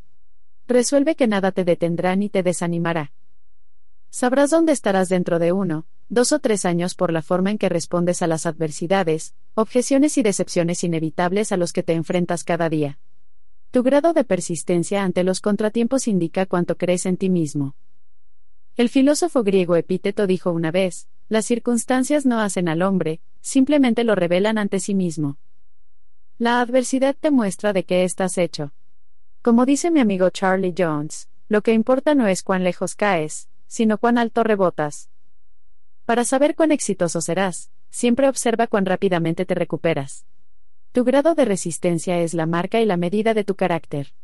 Resuelve 0.69 1.17
que 1.17 1.26
nada 1.26 1.51
te 1.51 1.65
detendrá 1.65 2.15
ni 2.15 2.28
te 2.28 2.44
desanimará. 2.44 3.12
Sabrás 4.10 4.51
dónde 4.51 4.70
estarás 4.70 5.08
dentro 5.08 5.40
de 5.40 5.51
uno, 5.51 5.87
dos 6.08 6.31
o 6.31 6.38
tres 6.38 6.65
años 6.65 6.94
por 6.94 7.12
la 7.12 7.22
forma 7.22 7.51
en 7.51 7.58
que 7.58 7.69
respondes 7.69 8.22
a 8.22 8.28
las 8.28 8.47
adversidades, 8.47 9.35
objeciones 9.54 10.17
y 10.17 10.22
decepciones 10.22 10.85
inevitables 10.85 11.51
a 11.51 11.56
los 11.56 11.72
que 11.72 11.83
te 11.83 11.94
enfrentas 11.94 12.44
cada 12.44 12.69
día. 12.69 13.01
Tu 13.72 13.83
grado 13.83 14.12
de 14.12 14.22
persistencia 14.22 15.03
ante 15.03 15.24
los 15.24 15.40
contratiempos 15.40 16.06
indica 16.06 16.47
cuánto 16.47 16.76
crees 16.76 17.04
en 17.06 17.17
ti 17.17 17.31
mismo. 17.31 17.74
El 18.76 18.89
filósofo 18.89 19.44
griego 19.44 19.76
Epíteto 19.76 20.26
dijo 20.26 20.51
una 20.51 20.73
vez, 20.73 21.08
las 21.28 21.44
circunstancias 21.44 22.26
no 22.26 22.40
hacen 22.40 22.69
al 22.69 22.83
hombre, 22.83 23.21
simplemente 23.40 24.03
lo 24.03 24.17
revelan 24.17 24.58
ante 24.58 24.81
sí 24.81 24.97
mismo. 24.97 25.39
La 26.39 26.60
adversidad 26.60 27.15
te 27.15 27.31
muestra 27.31 27.73
de 27.73 27.85
qué 27.85 28.03
estás 28.03 28.37
hecho. 28.37 28.73
Como 29.42 29.65
dice 29.65 29.92
mi 29.92 30.01
amigo 30.01 30.28
Charlie 30.31 30.74
Jones, 30.76 31.28
lo 31.49 31.62
que 31.62 31.73
importa 31.73 32.17
no 32.17 32.26
es 32.26 32.42
cuán 32.42 32.65
lejos 32.65 32.97
caes, 32.97 33.49
sino 33.69 33.99
cuán 33.99 34.19
alto 34.19 34.42
rebotas. 34.42 35.08
Para 36.05 36.24
saber 36.24 36.57
cuán 36.57 36.73
exitoso 36.73 37.21
serás, 37.21 37.71
siempre 37.90 38.28
observa 38.28 38.67
cuán 38.67 38.87
rápidamente 38.87 39.47
te 39.47 39.55
recuperas. 39.55 40.26
Tu 40.90 41.05
grado 41.05 41.37
de 41.37 41.44
resistencia 41.44 42.19
es 42.19 42.35
la 42.35 42.47
marca 42.47 42.81
y 42.81 42.87
la 42.87 42.97
medida 42.97 43.35
de 43.35 43.44
tu 43.44 43.55
carácter. 43.55 44.15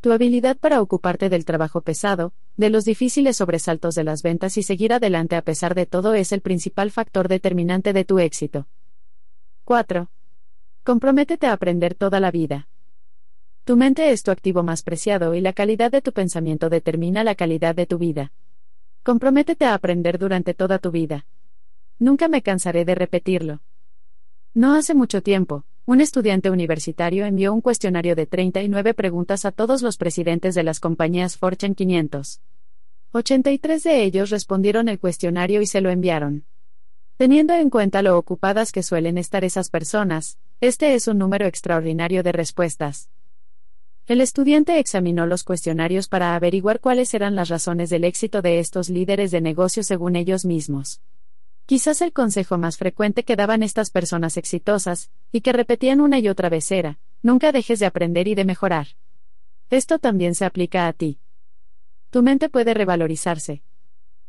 Tu 0.00 0.12
habilidad 0.12 0.56
para 0.56 0.80
ocuparte 0.80 1.28
del 1.28 1.44
trabajo 1.44 1.80
pesado, 1.80 2.32
de 2.56 2.70
los 2.70 2.84
difíciles 2.84 3.36
sobresaltos 3.36 3.96
de 3.96 4.04
las 4.04 4.22
ventas 4.22 4.56
y 4.56 4.62
seguir 4.62 4.92
adelante 4.92 5.34
a 5.34 5.42
pesar 5.42 5.74
de 5.74 5.86
todo 5.86 6.14
es 6.14 6.30
el 6.30 6.40
principal 6.40 6.92
factor 6.92 7.26
determinante 7.26 7.92
de 7.92 8.04
tu 8.04 8.20
éxito. 8.20 8.68
4. 9.64 10.08
Comprométete 10.84 11.48
a 11.48 11.52
aprender 11.52 11.94
toda 11.96 12.20
la 12.20 12.30
vida. 12.30 12.68
Tu 13.64 13.76
mente 13.76 14.12
es 14.12 14.22
tu 14.22 14.30
activo 14.30 14.62
más 14.62 14.82
preciado 14.82 15.34
y 15.34 15.40
la 15.40 15.52
calidad 15.52 15.90
de 15.90 16.00
tu 16.00 16.12
pensamiento 16.12 16.70
determina 16.70 17.24
la 17.24 17.34
calidad 17.34 17.74
de 17.74 17.86
tu 17.86 17.98
vida. 17.98 18.32
Comprométete 19.02 19.64
a 19.64 19.74
aprender 19.74 20.18
durante 20.18 20.54
toda 20.54 20.78
tu 20.78 20.92
vida. 20.92 21.26
Nunca 21.98 22.28
me 22.28 22.42
cansaré 22.42 22.84
de 22.84 22.94
repetirlo. 22.94 23.62
No 24.54 24.74
hace 24.74 24.94
mucho 24.94 25.22
tiempo, 25.22 25.64
un 25.88 26.02
estudiante 26.02 26.50
universitario 26.50 27.24
envió 27.24 27.54
un 27.54 27.62
cuestionario 27.62 28.14
de 28.14 28.26
39 28.26 28.92
preguntas 28.92 29.46
a 29.46 29.52
todos 29.52 29.80
los 29.80 29.96
presidentes 29.96 30.54
de 30.54 30.62
las 30.62 30.80
compañías 30.80 31.38
Fortune 31.38 31.74
500. 31.74 32.42
83 33.12 33.82
de 33.84 34.02
ellos 34.02 34.28
respondieron 34.28 34.90
el 34.90 34.98
cuestionario 34.98 35.62
y 35.62 35.66
se 35.66 35.80
lo 35.80 35.88
enviaron. 35.88 36.44
Teniendo 37.16 37.54
en 37.54 37.70
cuenta 37.70 38.02
lo 38.02 38.18
ocupadas 38.18 38.70
que 38.70 38.82
suelen 38.82 39.16
estar 39.16 39.44
esas 39.44 39.70
personas, 39.70 40.36
este 40.60 40.94
es 40.94 41.08
un 41.08 41.16
número 41.16 41.46
extraordinario 41.46 42.22
de 42.22 42.32
respuestas. 42.32 43.08
El 44.06 44.20
estudiante 44.20 44.78
examinó 44.78 45.24
los 45.24 45.42
cuestionarios 45.42 46.06
para 46.08 46.34
averiguar 46.34 46.80
cuáles 46.80 47.14
eran 47.14 47.34
las 47.34 47.48
razones 47.48 47.88
del 47.88 48.04
éxito 48.04 48.42
de 48.42 48.58
estos 48.58 48.90
líderes 48.90 49.30
de 49.30 49.40
negocio 49.40 49.82
según 49.82 50.16
ellos 50.16 50.44
mismos. 50.44 51.00
Quizás 51.68 52.00
el 52.00 52.14
consejo 52.14 52.56
más 52.56 52.78
frecuente 52.78 53.24
que 53.24 53.36
daban 53.36 53.62
estas 53.62 53.90
personas 53.90 54.38
exitosas, 54.38 55.10
y 55.30 55.42
que 55.42 55.52
repetían 55.52 56.00
una 56.00 56.18
y 56.18 56.26
otra 56.30 56.48
vez 56.48 56.70
era, 56.72 56.98
nunca 57.20 57.52
dejes 57.52 57.78
de 57.78 57.84
aprender 57.84 58.26
y 58.26 58.34
de 58.34 58.46
mejorar. 58.46 58.86
Esto 59.68 59.98
también 59.98 60.34
se 60.34 60.46
aplica 60.46 60.88
a 60.88 60.94
ti. 60.94 61.20
Tu 62.08 62.22
mente 62.22 62.48
puede 62.48 62.72
revalorizarse. 62.72 63.60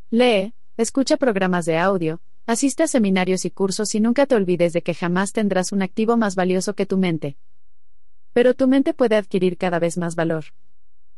Lee, 0.10 0.54
escucha 0.76 1.16
programas 1.16 1.66
de 1.66 1.78
audio, 1.78 2.20
asiste 2.46 2.84
a 2.84 2.88
seminarios 2.88 3.46
y 3.46 3.52
cursos 3.52 3.96
y 3.96 4.02
nunca 4.02 4.26
te 4.26 4.36
olvides 4.36 4.74
de 4.74 4.82
que 4.82 4.94
jamás 4.94 5.32
tendrás 5.32 5.72
un 5.72 5.82
activo 5.82 6.18
más 6.18 6.36
valioso 6.36 6.74
que 6.74 6.86
tu 6.86 6.98
mente. 6.98 7.38
Pero 8.34 8.54
tu 8.54 8.68
mente 8.68 8.94
puede 8.94 9.16
adquirir 9.16 9.56
cada 9.56 9.80
vez 9.80 9.98
más 9.98 10.18
valor. 10.18 10.44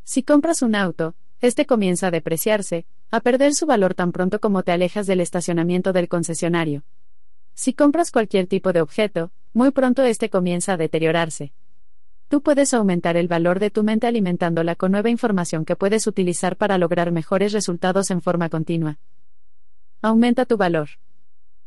Si 0.04 0.22
compras 0.22 0.62
un 0.62 0.76
auto, 0.76 1.16
este 1.40 1.66
comienza 1.66 2.10
a 2.10 2.12
depreciarse, 2.12 2.86
a 3.12 3.20
perder 3.20 3.54
su 3.54 3.66
valor 3.66 3.94
tan 3.94 4.14
pronto 4.14 4.40
como 4.40 4.64
te 4.64 4.72
alejas 4.72 5.06
del 5.06 5.20
estacionamiento 5.20 5.92
del 5.92 6.08
concesionario. 6.08 6.84
Si 7.54 7.74
compras 7.74 8.10
cualquier 8.10 8.48
tipo 8.48 8.72
de 8.72 8.82
objeto, 8.82 9.32
muy 9.54 9.72
pronto 9.72 10.04
este 10.04 10.30
comienza 10.30 10.74
a 10.74 10.78
deteriorarse. 10.78 11.52
Tú 12.30 12.42
puedes 12.42 12.74
aumentar 12.74 13.18
el 13.18 13.28
valor 13.28 13.60
de 13.60 13.70
tu 13.70 13.84
mente 13.84 14.08
alimentándola 14.08 14.76
con 14.76 14.94
nueva 14.94 15.10
información 15.10 15.66
que 15.66 15.76
puedes 15.76 16.08
utilizar 16.08 16.56
para 16.56 16.78
lograr 16.78 17.12
mejores 17.12 17.52
resultados 17.52 18.10
en 18.10 18.22
forma 18.22 18.48
continua. 18.48 18.98
Aumenta 20.02 20.46
tu 20.46 20.56
valor. 20.56 20.88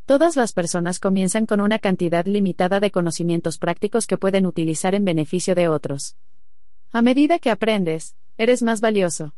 Todas 0.07 0.37
las 0.37 0.55
personas 0.55 0.99
comienzan 0.99 1.45
con 1.45 1.61
una 1.61 1.79
cantidad 1.79 2.25
limitada 2.25 2.81
de 2.81 2.91
conocimientos 2.91 3.59
prácticos 3.59 4.07
que 4.07 4.17
pueden 4.17 4.47
utilizar 4.47 4.95
en 4.95 5.05
beneficio 5.05 5.55
de 5.55 5.69
otros. 5.69 6.17
A 6.93 7.03
medida 7.03 7.39
que 7.39 7.51
aprendes, 7.51 8.17
eres 8.39 8.63
más 8.63 8.81
valioso. 8.81 9.35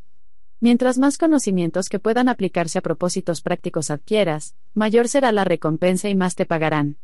Mientras 0.60 0.96
más 0.96 1.18
conocimientos 1.18 1.88
que 1.88 1.98
puedan 1.98 2.28
aplicarse 2.28 2.78
a 2.78 2.82
propósitos 2.82 3.42
prácticos 3.42 3.90
adquieras, 3.90 4.54
mayor 4.72 5.08
será 5.08 5.30
la 5.30 5.44
recompensa 5.44 6.08
y 6.08 6.14
más 6.14 6.34
te 6.34 6.46
pagarán. 6.46 6.96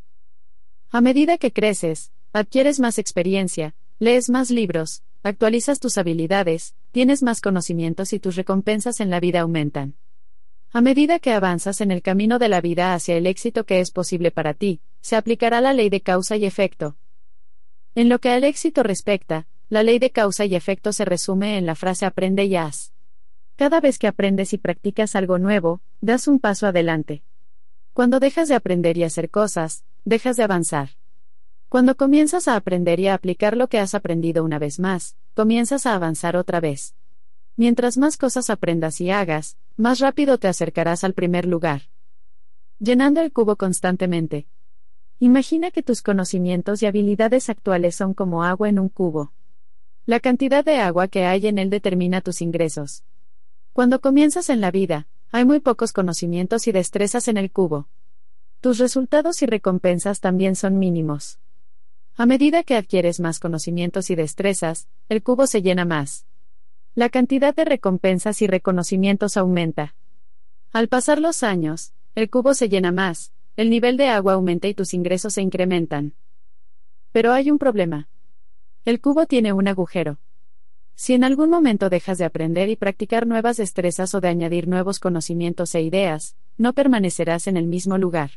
A 0.90 1.01
medida 1.01 1.36
que 1.36 1.52
creces, 1.52 2.12
adquieres 2.33 2.81
más 2.81 2.99
experiencia, 2.99 3.74
lees 3.99 4.31
más 4.31 4.51
libros, 4.51 5.02
actualizas 5.22 5.81
tus 5.81 5.99
habilidades, 5.99 6.74
tienes 6.92 7.22
más 7.22 7.40
conocimientos 7.40 8.12
y 8.15 8.18
tus 8.20 8.36
recompensas 8.36 9.01
en 9.01 9.10
la 9.10 9.20
vida 9.20 9.40
aumentan. 9.40 9.97
A 10.72 10.81
medida 10.81 11.18
que 11.18 11.33
avanzas 11.33 11.83
en 11.83 11.90
el 11.90 12.01
camino 12.01 12.38
de 12.38 12.49
la 12.49 12.62
vida 12.62 12.94
hacia 12.94 13.17
el 13.17 13.26
éxito 13.26 13.65
que 13.65 13.81
es 13.81 13.90
posible 13.90 14.31
para 14.31 14.54
ti, 14.54 14.81
se 15.02 15.17
aplicará 15.17 15.60
la 15.60 15.74
ley 15.74 15.90
de 15.90 16.01
causa 16.01 16.36
y 16.36 16.47
efecto. 16.47 16.97
En 17.94 18.08
lo 18.08 18.18
que 18.18 18.31
al 18.31 18.44
éxito 18.44 18.83
respecta, 18.83 19.47
la 19.68 19.83
ley 19.83 19.99
de 19.99 20.10
causa 20.10 20.47
y 20.47 20.54
efecto 20.54 20.94
se 20.94 21.04
resume 21.04 21.58
en 21.58 21.67
la 21.67 21.74
frase 21.74 22.06
aprende 22.06 22.47
y 22.47 22.56
haz. 22.56 22.92
Cada 23.56 23.81
vez 23.81 23.99
que 23.99 24.06
aprendes 24.06 24.52
y 24.52 24.58
practicas 24.58 25.15
algo 25.15 25.38
nuevo, 25.38 25.81
das 26.01 26.26
un 26.26 26.38
paso 26.38 26.67
adelante. 26.67 27.22
Cuando 27.92 28.18
dejas 28.20 28.49
de 28.49 28.54
aprender 28.54 28.97
y 28.97 29.04
hacer 29.04 29.31
cosas, 29.31 29.85
dejas 30.04 30.36
de 30.36 30.42
avanzar. 30.42 30.90
Cuando 31.68 31.97
comienzas 31.97 32.49
a 32.49 32.56
aprender 32.56 33.01
y 33.01 33.08
a 33.08 33.15
aplicar 33.15 33.56
lo 33.56 33.68
que 33.68 33.78
has 33.78 33.94
aprendido 33.94 34.44
una 34.44 34.58
vez 34.58 34.78
más, 34.78 35.17
comienzas 35.35 35.86
a 35.86 35.94
avanzar 35.94 36.36
otra 36.36 36.60
vez. 36.60 36.94
Mientras 37.56 37.99
más 37.99 38.17
cosas 38.17 38.51
aprendas 38.51 39.01
y 39.01 39.10
hagas, 39.10 39.56
más 39.76 40.01
rápido 40.01 40.38
te 40.38 40.49
acercarás 40.49 41.04
al 41.04 41.12
primer 41.12 41.47
lugar. 41.47 41.83
Llenando 42.78 43.20
el 43.20 43.33
cubo 43.33 43.56
constantemente. 43.56 44.47
Imagina 45.18 45.70
que 45.70 45.83
tus 45.83 46.02
conocimientos 46.02 46.83
y 46.83 46.86
habilidades 46.86 47.49
actuales 47.49 47.94
son 47.94 48.15
como 48.15 48.42
agua 48.42 48.68
en 48.68 48.78
un 48.78 48.88
cubo. 48.88 49.33
La 50.04 50.18
cantidad 50.18 50.65
de 50.65 50.78
agua 50.78 51.08
que 51.08 51.26
hay 51.26 51.47
en 51.47 51.58
él 51.58 51.70
determina 51.70 52.22
tus 52.22 52.42
ingresos. 52.42 53.04
Cuando 53.72 54.03
comienzas 54.03 54.51
en 54.51 54.60
la 54.60 54.71
vida, 54.71 55.06
hay 55.31 55.47
muy 55.47 55.58
pocos 55.58 55.92
conocimientos 55.92 56.67
y 56.67 56.72
destrezas 56.72 57.26
en 57.28 57.38
el 57.38 57.51
cubo. 57.51 57.88
Tus 58.60 58.78
resultados 58.78 59.40
y 59.40 59.47
recompensas 59.47 60.21
también 60.21 60.56
son 60.56 60.78
mínimos. 60.78 61.38
A 62.15 62.26
medida 62.26 62.65
que 62.65 62.76
adquieres 62.76 63.19
más 63.19 63.40
conocimientos 63.40 64.10
y 64.10 64.15
destrezas, 64.15 64.88
el 65.08 65.22
cubo 65.22 65.47
se 65.47 65.62
llena 65.62 65.87
más. 65.87 66.26
La 66.94 67.08
cantidad 67.08 67.55
de 67.55 67.65
recompensas 67.65 68.42
y 68.42 68.47
reconocimientos 68.47 69.38
aumenta. 69.38 69.94
Al 70.72 70.88
pasar 70.88 71.19
los 71.19 71.42
años, 71.42 71.94
el 72.15 72.28
cubo 72.28 72.53
se 72.53 72.69
llena 72.69 72.92
más, 72.92 73.33
el 73.56 73.71
nivel 73.71 73.97
de 73.97 74.08
agua 74.08 74.35
aumenta 74.35 74.69
y 74.69 74.74
tus 74.74 74.92
ingresos 74.92 75.33
se 75.33 75.40
incrementan. 75.40 76.12
Pero 77.10 77.33
hay 77.33 77.51
un 77.51 77.58
problema. 77.58 78.10
El 78.85 79.01
cubo 79.01 79.24
tiene 79.24 79.55
un 79.55 79.67
agujero. 79.67 80.19
Si 80.94 81.14
en 81.14 81.24
algún 81.24 81.50
momento 81.50 81.90
dejas 81.90 82.18
de 82.18 82.24
aprender 82.24 82.68
y 82.68 82.76
practicar 82.76 83.26
nuevas 83.26 83.56
destrezas 83.56 84.14
o 84.14 84.20
de 84.20 84.28
añadir 84.28 84.68
nuevos 84.68 85.00
conocimientos 85.00 85.74
e 85.74 85.82
ideas, 85.82 86.36
no 86.58 86.72
permanecerás 86.72 87.46
en 87.46 87.56
el 87.56 87.66
mismo 87.66 87.98
lugar. 87.98 88.32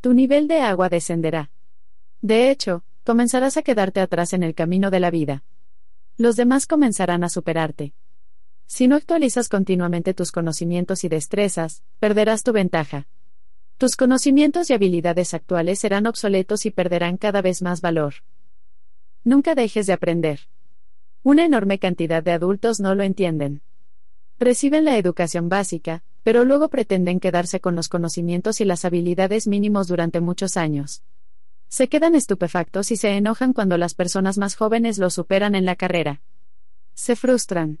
Tu 0.00 0.14
nivel 0.14 0.48
de 0.48 0.60
agua 0.60 0.88
descenderá. 0.88 1.50
De 2.20 2.50
hecho, 2.50 2.84
comenzarás 3.04 3.56
a 3.56 3.62
quedarte 3.62 4.00
atrás 4.00 4.32
en 4.32 4.42
el 4.42 4.54
camino 4.54 4.90
de 4.90 5.00
la 5.00 5.10
vida 5.10 5.42
los 6.20 6.36
demás 6.36 6.66
comenzarán 6.66 7.24
a 7.24 7.30
superarte. 7.30 7.94
Si 8.66 8.88
no 8.88 8.96
actualizas 8.96 9.48
continuamente 9.48 10.12
tus 10.12 10.32
conocimientos 10.32 11.02
y 11.02 11.08
destrezas, 11.08 11.82
perderás 11.98 12.42
tu 12.42 12.52
ventaja. 12.52 13.08
Tus 13.78 13.96
conocimientos 13.96 14.68
y 14.68 14.74
habilidades 14.74 15.32
actuales 15.32 15.78
serán 15.78 16.06
obsoletos 16.06 16.66
y 16.66 16.70
perderán 16.70 17.16
cada 17.16 17.40
vez 17.40 17.62
más 17.62 17.80
valor. 17.80 18.16
Nunca 19.24 19.54
dejes 19.54 19.86
de 19.86 19.94
aprender. 19.94 20.40
Una 21.22 21.44
enorme 21.44 21.78
cantidad 21.78 22.22
de 22.22 22.32
adultos 22.32 22.80
no 22.80 22.94
lo 22.94 23.02
entienden. 23.02 23.60
Reciben 24.38 24.86
la 24.86 24.96
educación 24.96 25.50
básica, 25.50 26.02
pero 26.22 26.46
luego 26.46 26.68
pretenden 26.68 27.20
quedarse 27.20 27.60
con 27.60 27.76
los 27.76 27.90
conocimientos 27.90 28.62
y 28.62 28.64
las 28.64 28.86
habilidades 28.86 29.46
mínimos 29.46 29.86
durante 29.86 30.20
muchos 30.20 30.56
años. 30.56 31.02
Se 31.68 31.88
quedan 31.88 32.14
estupefactos 32.14 32.90
y 32.90 32.96
se 32.96 33.10
enojan 33.10 33.52
cuando 33.52 33.76
las 33.76 33.94
personas 33.94 34.38
más 34.38 34.56
jóvenes 34.56 34.98
lo 34.98 35.10
superan 35.10 35.54
en 35.54 35.66
la 35.66 35.76
carrera. 35.76 36.22
Se 36.94 37.16
frustran. 37.16 37.80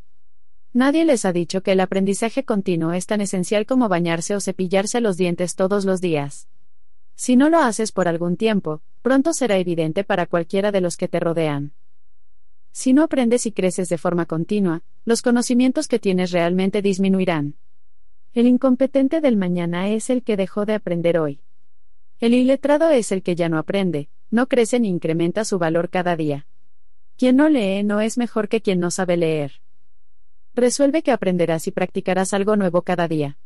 Nadie 0.74 1.06
les 1.06 1.24
ha 1.24 1.32
dicho 1.32 1.62
que 1.62 1.72
el 1.72 1.80
aprendizaje 1.80 2.44
continuo 2.44 2.92
es 2.92 3.06
tan 3.06 3.22
esencial 3.22 3.64
como 3.64 3.88
bañarse 3.88 4.36
o 4.36 4.40
cepillarse 4.40 5.00
los 5.00 5.16
dientes 5.16 5.56
todos 5.56 5.86
los 5.86 6.02
días. 6.02 6.46
Si 7.16 7.36
no 7.36 7.48
lo 7.48 7.58
haces 7.58 7.90
por 7.90 8.06
algún 8.06 8.36
tiempo, 8.36 8.82
pronto 9.00 9.32
será 9.32 9.56
evidente 9.56 10.04
para 10.04 10.26
cualquiera 10.26 10.72
de 10.72 10.82
los 10.82 10.96
que 10.96 11.08
te 11.08 11.20
rodean. 11.20 11.72
Si 12.72 12.92
no 12.92 13.02
aprendes 13.02 13.46
y 13.46 13.52
creces 13.52 13.88
de 13.88 13.98
forma 13.98 14.26
continua, 14.26 14.82
los 15.04 15.22
conocimientos 15.22 15.88
que 15.88 15.98
tienes 15.98 16.30
realmente 16.30 16.82
disminuirán. 16.82 17.56
El 18.32 18.46
incompetente 18.46 19.20
del 19.20 19.36
mañana 19.36 19.88
es 19.88 20.08
el 20.08 20.22
que 20.22 20.36
dejó 20.36 20.66
de 20.66 20.74
aprender 20.74 21.18
hoy. 21.18 21.40
El 22.20 22.34
iletrado 22.34 22.90
es 22.90 23.10
el 23.12 23.22
que 23.22 23.34
ya 23.34 23.48
no 23.48 23.58
aprende, 23.58 24.08
no 24.30 24.46
crece 24.46 24.78
ni 24.78 24.88
incrementa 24.88 25.44
su 25.44 25.58
valor 25.58 25.90
cada 25.90 26.16
día. 26.16 26.46
Quien 27.16 27.36
no 27.36 27.48
lee 27.48 27.82
no 27.82 28.00
es 28.00 28.18
mejor 28.18 28.48
que 28.48 28.60
quien 28.60 28.78
no 28.78 28.90
sabe 28.90 29.16
leer. 29.16 29.60
Resuelve 30.54 31.02
que 31.02 31.12
aprenderás 31.12 31.66
y 31.66 31.70
practicarás 31.70 32.32
algo 32.32 32.56
nuevo 32.56 32.82
cada 32.82 33.08
día. 33.08 33.38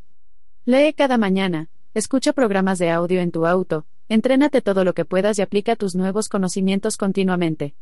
Lee 0.64 0.92
cada 0.92 1.18
mañana, 1.18 1.70
escucha 1.94 2.32
programas 2.32 2.78
de 2.78 2.90
audio 2.90 3.20
en 3.20 3.30
tu 3.30 3.46
auto, 3.46 3.86
entrénate 4.08 4.60
todo 4.60 4.84
lo 4.84 4.94
que 4.94 5.04
puedas 5.04 5.38
y 5.38 5.42
aplica 5.42 5.76
tus 5.76 5.94
nuevos 5.94 6.28
conocimientos 6.28 6.96
continuamente. 6.96 7.74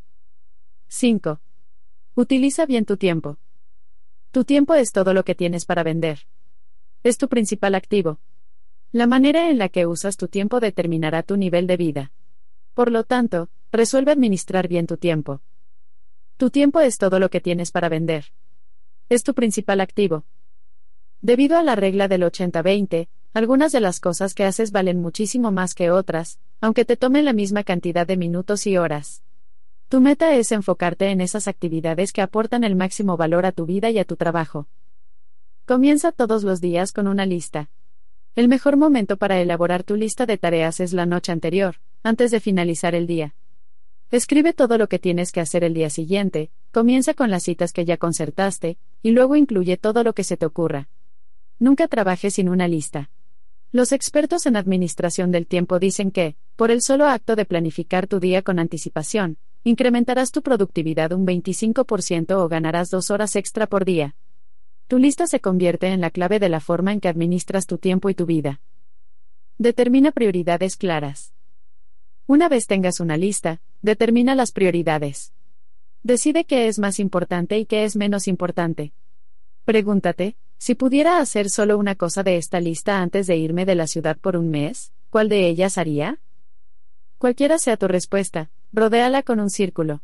5. 0.94 1.40
Utiliza 2.16 2.66
bien 2.66 2.84
tu 2.84 2.98
tiempo. 2.98 3.38
Tu 4.30 4.44
tiempo 4.44 4.74
es 4.74 4.92
todo 4.92 5.14
lo 5.14 5.24
que 5.24 5.34
tienes 5.34 5.64
para 5.64 5.82
vender. 5.82 6.26
Es 7.02 7.16
tu 7.16 7.28
principal 7.28 7.74
activo. 7.74 8.20
La 8.92 9.06
manera 9.06 9.48
en 9.48 9.56
la 9.56 9.70
que 9.70 9.86
usas 9.86 10.18
tu 10.18 10.28
tiempo 10.28 10.60
determinará 10.60 11.22
tu 11.22 11.38
nivel 11.38 11.66
de 11.66 11.78
vida. 11.78 12.12
Por 12.74 12.92
lo 12.92 13.04
tanto, 13.04 13.48
resuelve 13.72 14.12
administrar 14.12 14.68
bien 14.68 14.86
tu 14.86 14.98
tiempo. 14.98 15.40
Tu 16.36 16.50
tiempo 16.50 16.78
es 16.80 16.98
todo 16.98 17.18
lo 17.18 17.30
que 17.30 17.40
tienes 17.40 17.70
para 17.70 17.88
vender. 17.88 18.26
Es 19.08 19.22
tu 19.22 19.32
principal 19.32 19.80
activo. 19.80 20.26
Debido 21.22 21.56
a 21.56 21.62
la 21.62 21.74
regla 21.74 22.06
del 22.06 22.22
80-20, 22.22 23.08
algunas 23.32 23.72
de 23.72 23.80
las 23.80 23.98
cosas 23.98 24.34
que 24.34 24.44
haces 24.44 24.72
valen 24.72 25.00
muchísimo 25.00 25.52
más 25.52 25.74
que 25.74 25.90
otras, 25.90 26.38
aunque 26.60 26.84
te 26.84 26.98
tomen 26.98 27.24
la 27.24 27.32
misma 27.32 27.64
cantidad 27.64 28.06
de 28.06 28.18
minutos 28.18 28.66
y 28.66 28.76
horas. 28.76 29.22
Tu 29.92 30.00
meta 30.00 30.34
es 30.34 30.52
enfocarte 30.52 31.10
en 31.10 31.20
esas 31.20 31.48
actividades 31.48 32.14
que 32.14 32.22
aportan 32.22 32.64
el 32.64 32.76
máximo 32.76 33.18
valor 33.18 33.44
a 33.44 33.52
tu 33.52 33.66
vida 33.66 33.90
y 33.90 33.98
a 33.98 34.06
tu 34.06 34.16
trabajo. 34.16 34.66
Comienza 35.66 36.12
todos 36.12 36.44
los 36.44 36.62
días 36.62 36.92
con 36.92 37.06
una 37.08 37.26
lista. 37.26 37.68
El 38.34 38.48
mejor 38.48 38.78
momento 38.78 39.18
para 39.18 39.38
elaborar 39.38 39.84
tu 39.84 39.96
lista 39.96 40.24
de 40.24 40.38
tareas 40.38 40.80
es 40.80 40.94
la 40.94 41.04
noche 41.04 41.30
anterior, 41.30 41.76
antes 42.02 42.30
de 42.30 42.40
finalizar 42.40 42.94
el 42.94 43.06
día. 43.06 43.34
Escribe 44.10 44.54
todo 44.54 44.78
lo 44.78 44.88
que 44.88 44.98
tienes 44.98 45.30
que 45.30 45.40
hacer 45.40 45.62
el 45.62 45.74
día 45.74 45.90
siguiente, 45.90 46.50
comienza 46.70 47.12
con 47.12 47.30
las 47.30 47.42
citas 47.42 47.74
que 47.74 47.84
ya 47.84 47.98
concertaste, 47.98 48.78
y 49.02 49.10
luego 49.10 49.36
incluye 49.36 49.76
todo 49.76 50.04
lo 50.04 50.14
que 50.14 50.24
se 50.24 50.38
te 50.38 50.46
ocurra. 50.46 50.88
Nunca 51.58 51.86
trabajes 51.86 52.32
sin 52.32 52.48
una 52.48 52.66
lista. 52.66 53.10
Los 53.72 53.92
expertos 53.92 54.46
en 54.46 54.56
administración 54.56 55.32
del 55.32 55.46
tiempo 55.46 55.78
dicen 55.78 56.10
que, 56.10 56.34
por 56.56 56.70
el 56.70 56.80
solo 56.80 57.08
acto 57.08 57.36
de 57.36 57.44
planificar 57.44 58.06
tu 58.06 58.20
día 58.20 58.40
con 58.40 58.58
anticipación, 58.58 59.36
incrementarás 59.64 60.32
tu 60.32 60.42
productividad 60.42 61.12
un 61.12 61.26
25% 61.26 62.32
o 62.32 62.48
ganarás 62.48 62.90
dos 62.90 63.10
horas 63.10 63.36
extra 63.36 63.66
por 63.66 63.84
día. 63.84 64.16
Tu 64.88 64.98
lista 64.98 65.26
se 65.26 65.40
convierte 65.40 65.86
en 65.88 66.00
la 66.00 66.10
clave 66.10 66.38
de 66.38 66.48
la 66.48 66.60
forma 66.60 66.92
en 66.92 67.00
que 67.00 67.08
administras 67.08 67.66
tu 67.66 67.78
tiempo 67.78 68.10
y 68.10 68.14
tu 68.14 68.26
vida. 68.26 68.60
Determina 69.58 70.12
prioridades 70.12 70.76
claras. 70.76 71.32
Una 72.26 72.48
vez 72.48 72.66
tengas 72.66 73.00
una 73.00 73.16
lista, 73.16 73.60
determina 73.80 74.34
las 74.34 74.52
prioridades. 74.52 75.32
Decide 76.02 76.44
qué 76.44 76.66
es 76.66 76.78
más 76.78 76.98
importante 76.98 77.58
y 77.58 77.66
qué 77.66 77.84
es 77.84 77.96
menos 77.96 78.26
importante. 78.26 78.92
Pregúntate, 79.64 80.36
si 80.58 80.74
pudiera 80.74 81.18
hacer 81.18 81.50
solo 81.50 81.78
una 81.78 81.94
cosa 81.94 82.22
de 82.22 82.36
esta 82.36 82.60
lista 82.60 83.00
antes 83.00 83.26
de 83.26 83.36
irme 83.36 83.64
de 83.64 83.76
la 83.76 83.86
ciudad 83.86 84.16
por 84.16 84.36
un 84.36 84.50
mes, 84.50 84.92
¿cuál 85.10 85.28
de 85.28 85.48
ellas 85.48 85.78
haría? 85.78 86.20
Cualquiera 87.18 87.58
sea 87.58 87.76
tu 87.76 87.86
respuesta, 87.86 88.50
rodéala 88.72 89.22
con 89.22 89.40
un 89.40 89.50
círculo. 89.50 90.02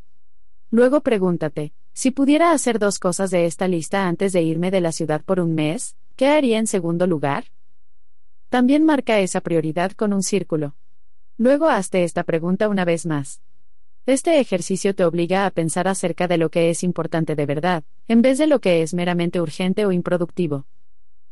Luego 0.71 1.01
pregúntate, 1.01 1.73
si 1.93 2.11
pudiera 2.11 2.53
hacer 2.53 2.79
dos 2.79 2.99
cosas 2.99 3.31
de 3.31 3.47
esta 3.47 3.67
lista 3.67 4.07
antes 4.07 4.33
de 4.33 4.43
irme 4.43 4.71
de 4.71 4.81
la 4.81 4.93
ciudad 4.93 5.23
por 5.25 5.41
un 5.41 5.55
mes, 5.55 5.97
¿qué 6.17 6.29
haría 6.29 6.59
en 6.59 6.67
segundo 6.67 7.07
lugar? 7.07 7.47
También 8.51 8.85
marca 8.85 9.19
esa 9.19 9.41
prioridad 9.41 9.93
con 9.93 10.13
un 10.13 10.23
círculo. 10.23 10.77
Luego 11.39 11.69
hazte 11.69 12.05
esta 12.05 12.25
pregunta 12.25 12.69
una 12.69 12.85
vez 12.85 13.07
más. 13.07 13.41
Este 14.07 14.41
ejercicio 14.41 14.95
te 14.95 15.05
obliga 15.05 15.45
a 15.45 15.51
pensar 15.51 15.87
acerca 15.87 16.29
de 16.29 16.39
lo 16.39 16.51
que 16.51 16.71
es 16.71 16.83
importante 16.83 17.37
de 17.37 17.47
verdad, 17.47 17.85
en 18.07 18.23
vez 18.23 18.39
de 18.39 18.47
lo 18.47 18.61
que 18.61 18.83
es 18.83 18.95
meramente 18.95 19.41
urgente 19.41 19.85
o 19.85 19.93
improductivo. 19.93 20.67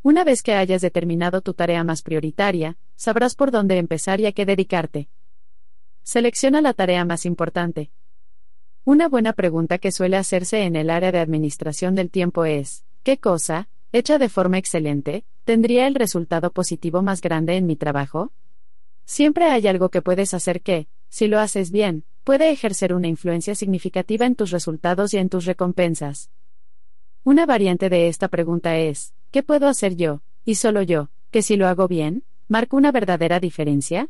Una 0.02 0.24
vez 0.24 0.42
que 0.42 0.54
hayas 0.54 0.83
determinado 0.83 1.40
tu 1.40 1.54
tarea 1.54 1.83
más 1.85 2.02
prioritaria, 2.02 2.76
sabrás 2.94 3.35
por 3.35 3.51
dónde 3.51 3.78
empezar 3.78 4.20
y 4.20 4.26
a 4.26 4.33
qué 4.33 4.47
dedicarte. 4.47 5.08
Selecciona 6.06 6.60
la 6.60 6.72
tarea 6.72 7.05
más 7.05 7.26
importante. 7.26 7.90
Una 8.85 9.08
buena 9.08 9.33
pregunta 9.33 9.78
que 9.78 9.90
suele 9.90 10.17
hacerse 10.17 10.62
en 10.62 10.76
el 10.76 10.89
área 10.89 11.10
de 11.10 11.19
administración 11.19 11.97
del 11.97 12.12
tiempo 12.12 12.44
es, 12.44 12.85
¿qué 13.03 13.19
cosa, 13.19 13.69
hecha 13.90 14.17
de 14.17 14.28
forma 14.28 14.56
excelente, 14.56 15.24
tendría 15.42 15.89
el 15.89 15.97
resultado 15.97 16.53
positivo 16.53 17.03
más 17.03 17.21
grande 17.21 17.56
en 17.56 17.67
mi 17.67 17.74
trabajo? 17.74 18.31
Siempre 19.05 19.47
hay 19.47 19.67
algo 19.67 19.89
que 19.89 20.01
puedes 20.01 20.33
hacer 20.33 20.60
que, 20.60 20.87
si 21.08 21.26
lo 21.26 21.40
haces 21.40 21.72
bien, 21.72 22.05
puede 22.22 22.53
ejercer 22.53 22.94
una 22.94 23.08
influencia 23.08 23.56
significativa 23.56 24.26
en 24.26 24.37
tus 24.37 24.53
resultados 24.53 25.12
y 25.12 25.19
en 25.19 25.28
tus 25.28 25.44
recompensas. 25.44 26.31
Una 27.24 27.47
variante 27.47 27.89
de 27.89 28.06
esta 28.06 28.28
pregunta 28.28 28.78
es, 28.78 29.12
¿qué 29.33 29.42
puedo 29.42 29.67
hacer 29.67 29.97
yo, 29.97 30.22
y 30.44 30.55
solo 30.55 30.83
yo, 30.83 31.10
que 31.33 31.42
si 31.42 31.56
lo 31.56 31.67
hago 31.67 31.89
bien, 31.89 32.22
marco 32.47 32.76
una 32.76 32.92
verdadera 32.92 33.40
diferencia? 33.40 34.08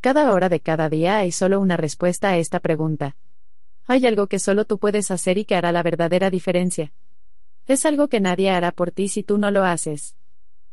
Cada 0.00 0.32
hora 0.32 0.48
de 0.48 0.60
cada 0.60 0.88
día 0.88 1.18
hay 1.18 1.30
solo 1.30 1.60
una 1.60 1.76
respuesta 1.76 2.30
a 2.30 2.38
esta 2.38 2.58
pregunta. 2.60 3.16
Hay 3.86 4.06
algo 4.06 4.28
que 4.28 4.38
solo 4.38 4.64
tú 4.64 4.78
puedes 4.78 5.10
hacer 5.10 5.36
y 5.36 5.44
que 5.44 5.54
hará 5.54 5.72
la 5.72 5.82
verdadera 5.82 6.30
diferencia. 6.30 6.92
Es 7.66 7.84
algo 7.84 8.08
que 8.08 8.18
nadie 8.18 8.50
hará 8.50 8.72
por 8.72 8.92
ti 8.92 9.08
si 9.08 9.22
tú 9.22 9.36
no 9.36 9.50
lo 9.50 9.62
haces. 9.62 10.16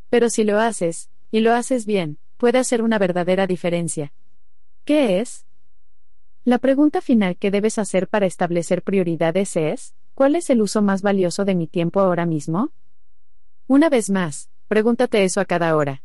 Pero 0.09 0.29
si 0.29 0.45
lo 0.45 0.59
haces, 0.59 1.09
y 1.29 1.41
lo 1.41 1.53
haces 1.53 1.85
bien, 1.85 2.19
puede 2.37 2.57
hacer 2.57 2.81
una 2.81 2.99
verdadera 2.99 3.47
diferencia. 3.47 4.13
¿Qué 4.85 5.19
es? 5.19 5.45
La 6.45 6.57
pregunta 6.57 7.01
final 7.01 7.35
que 7.35 7.51
debes 7.51 7.77
hacer 7.77 8.07
para 8.07 8.27
establecer 8.27 8.81
prioridades 8.81 9.57
es, 9.57 9.93
¿cuál 10.15 10.37
es 10.37 10.49
el 10.49 10.61
uso 10.61 10.81
más 10.81 11.01
valioso 11.01 11.43
de 11.43 11.55
mi 11.55 11.67
tiempo 11.67 11.99
ahora 11.99 12.25
mismo? 12.25 12.71
Una 13.67 13.89
vez 13.89 14.09
más, 14.09 14.49
pregúntate 14.69 15.25
eso 15.25 15.41
a 15.41 15.45
cada 15.45 15.75
hora. 15.75 16.01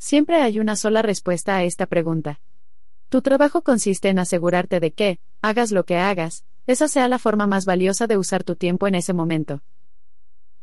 Siempre 0.00 0.36
hay 0.40 0.58
una 0.58 0.76
sola 0.76 1.02
respuesta 1.02 1.56
a 1.56 1.64
esta 1.64 1.84
pregunta. 1.84 2.40
Tu 3.10 3.20
trabajo 3.20 3.60
consiste 3.60 4.08
en 4.08 4.18
asegurarte 4.18 4.80
de 4.80 4.92
que, 4.92 5.20
hagas 5.42 5.72
lo 5.72 5.84
que 5.84 5.98
hagas, 5.98 6.46
esa 6.66 6.88
sea 6.88 7.06
la 7.06 7.18
forma 7.18 7.46
más 7.46 7.66
valiosa 7.66 8.06
de 8.06 8.16
usar 8.16 8.42
tu 8.42 8.56
tiempo 8.56 8.88
en 8.88 8.94
ese 8.94 9.12
momento. 9.12 9.62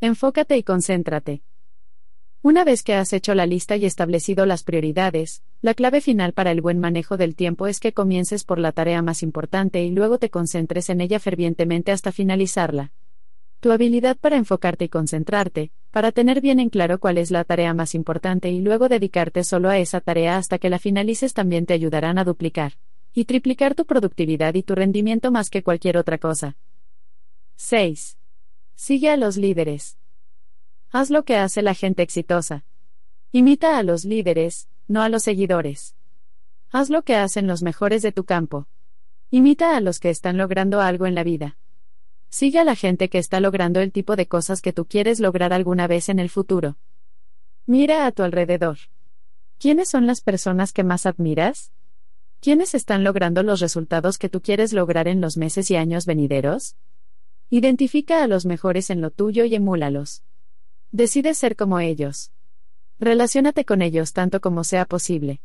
Enfócate 0.02 0.58
y 0.58 0.64
concéntrate. 0.64 1.44
Una 2.42 2.64
vez 2.64 2.82
que 2.82 2.96
has 2.96 3.14
hecho 3.14 3.36
la 3.36 3.46
lista 3.46 3.76
y 3.76 3.86
establecido 3.86 4.48
las 4.48 4.64
prioridades, 4.64 5.44
la 5.62 5.76
clave 5.76 6.02
final 6.02 6.34
para 6.34 6.50
el 6.50 6.62
buen 6.62 6.80
manejo 6.80 7.16
del 7.16 7.36
tiempo 7.36 7.68
es 7.68 7.80
que 7.80 7.94
comiences 7.94 8.44
por 8.44 8.58
la 8.58 8.72
tarea 8.72 9.03
más 9.03 9.22
importante 9.22 9.84
y 9.84 9.92
luego 9.92 10.18
te 10.18 10.32
concentres 10.32 10.90
en 10.90 11.00
ella 11.00 11.20
fervientemente 11.20 11.92
hasta 11.92 12.12
finalizarla. 12.12 12.92
Tu 13.59 13.72
habilidad 13.72 14.17
para 14.17 14.38
enfocarte 14.38 14.85
y 14.85 14.90
concentrarte, 14.90 15.72
para 15.90 16.11
tener 16.11 16.41
bien 16.41 16.59
en 16.59 16.69
claro 16.69 16.99
cuál 16.99 17.17
es 17.17 17.31
la 17.31 17.43
tarea 17.43 17.73
más 17.73 17.95
importante 17.95 18.51
y 18.51 18.61
luego 18.61 18.88
dedicarte 18.88 19.43
solo 19.43 19.69
a 19.69 19.79
esa 19.79 19.99
tarea 19.99 20.38
hasta 20.38 20.59
que 20.59 20.69
la 20.69 20.77
finalices 20.77 21.33
también 21.33 21.65
te 21.65 21.73
ayudarán 21.73 22.19
a 22.19 22.23
duplicar 22.23 22.73
y 23.13 23.25
triplicar 23.25 23.73
tu 23.73 23.85
productividad 23.85 24.53
y 24.53 24.61
tu 24.61 24.75
rendimiento 24.75 25.31
más 25.31 25.49
que 25.49 25.63
cualquier 25.63 25.97
otra 25.97 26.19
cosa. 26.19 26.56
6. 27.56 28.19
Sigue 28.75 29.09
a 29.09 29.17
los 29.17 29.38
líderes. 29.38 29.97
Haz 30.91 31.09
lo 31.09 31.23
que 31.23 31.35
hace 31.35 31.63
la 31.63 31.73
gente 31.73 32.03
exitosa. 32.03 32.63
Imita 33.31 33.79
a 33.79 33.81
los 33.81 34.06
líderes, 34.06 34.69
no 34.88 35.01
a 35.01 35.09
los 35.09 35.23
seguidores. 35.23 35.95
Haz 36.69 36.91
lo 36.91 37.01
que 37.01 37.15
hacen 37.15 37.47
los 37.47 37.63
mejores 37.63 38.03
de 38.03 38.11
tu 38.11 38.23
campo. 38.23 38.67
Imita 39.31 39.75
a 39.75 39.81
los 39.81 39.99
que 39.99 40.11
están 40.11 40.38
logrando 40.38 40.79
algo 40.79 41.07
en 41.07 41.15
la 41.15 41.23
vida. 41.23 41.57
Sigue 42.29 42.60
a 42.60 42.63
la 42.63 42.76
gente 42.76 43.10
que 43.10 43.17
está 43.17 43.40
logrando 43.40 43.79
el 43.79 43.92
tipo 43.92 44.15
de 44.15 44.27
cosas 44.27 44.61
que 44.61 44.74
tú 44.74 44.85
quieres 44.85 45.19
lograr 45.19 45.53
alguna 45.53 45.88
vez 45.88 46.10
en 46.10 46.19
el 46.19 46.29
futuro. 46.29 46.77
Mira 47.65 48.06
a 48.06 48.11
tu 48.11 48.24
alrededor. 48.24 48.77
¿Quiénes 49.60 49.90
son 49.90 50.06
las 50.06 50.22
personas 50.22 50.74
que 50.74 50.83
más 50.83 51.06
admiras? 51.06 51.72
¿Quiénes 52.40 52.76
están 52.76 53.03
logrando 53.03 53.42
los 53.43 53.60
resultados 53.60 54.17
que 54.17 54.29
tú 54.29 54.42
quieres 54.42 54.72
lograr 54.72 55.08
en 55.08 55.22
los 55.22 55.38
meses 55.38 55.72
y 55.72 55.76
años 55.76 56.06
venideros? 56.06 56.76
Identifica 57.49 58.24
a 58.24 58.27
los 58.27 58.45
mejores 58.45 58.90
en 58.90 59.01
lo 59.01 59.10
tuyo 59.10 59.45
y 59.45 59.56
emúlalos. 59.56 60.24
Decide 60.92 61.33
ser 61.33 61.56
como 61.56 61.79
ellos. 61.79 62.31
Relaciónate 62.99 63.65
con 63.65 63.81
ellos 63.81 64.13
tanto 64.13 64.42
como 64.42 64.63
sea 64.63 64.85
posible. 64.85 65.42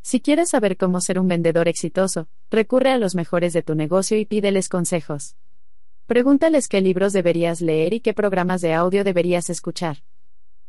Si 0.00 0.20
quieres 0.20 0.50
saber 0.50 0.76
cómo 0.76 1.00
ser 1.00 1.18
un 1.18 1.28
vendedor 1.28 1.68
exitoso, 1.68 2.28
recurre 2.50 2.90
a 2.90 2.98
los 2.98 3.14
mejores 3.14 3.52
de 3.52 3.62
tu 3.62 3.74
negocio 3.74 4.18
y 4.18 4.26
pídeles 4.26 4.68
consejos. 4.68 5.36
Pregúntales 6.12 6.68
qué 6.68 6.82
libros 6.82 7.14
deberías 7.14 7.62
leer 7.62 7.94
y 7.94 8.00
qué 8.00 8.12
programas 8.12 8.60
de 8.60 8.74
audio 8.74 9.02
deberías 9.02 9.48
escuchar. 9.48 10.02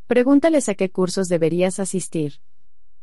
Pregúntales 0.08 0.70
a 0.70 0.74
qué 0.74 0.90
cursos 0.90 1.28
deberías 1.28 1.82
asistir. 1.82 2.36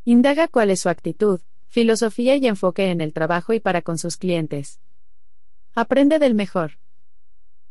Indaga 0.06 0.48
cuál 0.48 0.70
es 0.70 0.80
su 0.80 0.88
actitud, 0.88 1.42
filosofía 1.68 2.36
y 2.36 2.46
enfoque 2.46 2.90
en 2.90 3.02
el 3.02 3.12
trabajo 3.12 3.52
y 3.52 3.60
para 3.60 3.82
con 3.82 3.98
sus 3.98 4.16
clientes. 4.16 4.80
Aprende 5.74 6.18
del 6.18 6.34
mejor. 6.34 6.78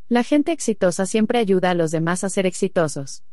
La 0.08 0.22
gente 0.22 0.52
exitosa 0.52 1.08
siempre 1.08 1.40
ayuda 1.40 1.72
a 1.72 1.74
los 1.74 1.90
demás 1.90 2.24
a 2.24 2.30
ser 2.30 2.46
exitosos. 2.46 3.24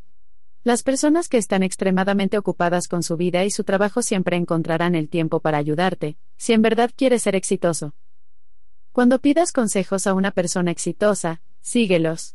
Las 0.64 0.82
personas 0.82 1.28
que 1.28 1.36
están 1.36 1.62
extremadamente 1.62 2.38
ocupadas 2.38 2.88
con 2.88 3.02
su 3.02 3.18
vida 3.18 3.44
y 3.44 3.50
su 3.50 3.62
trabajo 3.62 4.00
siempre 4.00 4.38
encontrarán 4.38 4.94
el 4.94 5.10
tiempo 5.10 5.40
para 5.40 5.58
ayudarte, 5.58 6.16
si 6.38 6.54
en 6.54 6.62
verdad 6.62 6.90
quieres 6.96 7.20
ser 7.20 7.36
exitoso. 7.36 7.92
Cuando 8.96 9.18
pidas 9.18 9.52
consejos 9.52 10.06
a 10.06 10.14
una 10.14 10.30
persona 10.30 10.70
exitosa, 10.70 11.42
síguelos. 11.60 12.34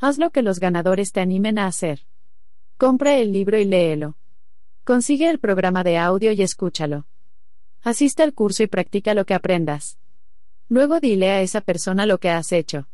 Haz 0.00 0.18
lo 0.18 0.30
que 0.30 0.42
los 0.42 0.58
ganadores 0.58 1.12
te 1.12 1.20
animen 1.20 1.60
a 1.60 1.68
hacer. 1.68 2.08
Compra 2.76 3.18
el 3.18 3.32
libro 3.32 3.56
y 3.56 3.66
léelo. 3.66 4.16
Consigue 4.82 5.30
el 5.30 5.38
programa 5.38 5.84
de 5.84 5.96
audio 5.96 6.32
y 6.32 6.42
escúchalo. 6.42 7.06
Asiste 7.82 8.24
al 8.24 8.34
curso 8.34 8.64
y 8.64 8.66
practica 8.66 9.14
lo 9.14 9.26
que 9.26 9.34
aprendas. 9.34 9.96
Luego 10.68 10.98
dile 10.98 11.30
a 11.30 11.42
esa 11.42 11.60
persona 11.60 12.04
lo 12.04 12.18
que 12.18 12.30
has 12.30 12.50
hecho 12.50 12.88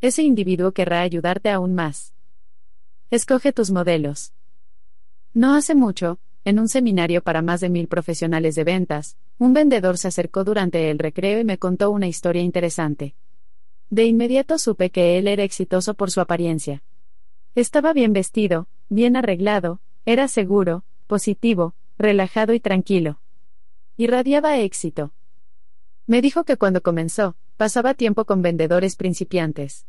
ese 0.00 0.22
individuo 0.22 0.72
querrá 0.72 1.02
ayudarte 1.02 1.50
aún 1.50 1.74
más. 1.74 2.14
Escoge 3.10 3.52
tus 3.52 3.70
modelos. 3.70 4.32
No 5.34 5.54
hace 5.54 5.74
mucho, 5.74 6.20
en 6.44 6.58
un 6.58 6.68
seminario 6.68 7.22
para 7.22 7.42
más 7.42 7.60
de 7.60 7.70
mil 7.70 7.88
profesionales 7.88 8.54
de 8.54 8.64
ventas, 8.64 9.16
un 9.38 9.54
vendedor 9.54 9.96
se 9.96 10.08
acercó 10.08 10.44
durante 10.44 10.90
el 10.90 10.98
recreo 10.98 11.40
y 11.40 11.44
me 11.44 11.58
contó 11.58 11.90
una 11.90 12.06
historia 12.06 12.42
interesante. 12.42 13.14
De 13.90 14.04
inmediato 14.04 14.58
supe 14.58 14.90
que 14.90 15.18
él 15.18 15.28
era 15.28 15.42
exitoso 15.42 15.94
por 15.94 16.10
su 16.10 16.20
apariencia. 16.20 16.82
Estaba 17.54 17.92
bien 17.92 18.12
vestido, 18.12 18.68
bien 18.88 19.16
arreglado, 19.16 19.80
era 20.04 20.28
seguro, 20.28 20.84
positivo, 21.06 21.74
relajado 21.96 22.52
y 22.52 22.60
tranquilo. 22.60 23.20
Irradiaba 23.96 24.58
éxito. 24.58 25.12
Me 26.06 26.20
dijo 26.20 26.44
que 26.44 26.56
cuando 26.56 26.82
comenzó, 26.82 27.36
pasaba 27.56 27.94
tiempo 27.94 28.24
con 28.24 28.42
vendedores 28.42 28.96
principiantes. 28.96 29.86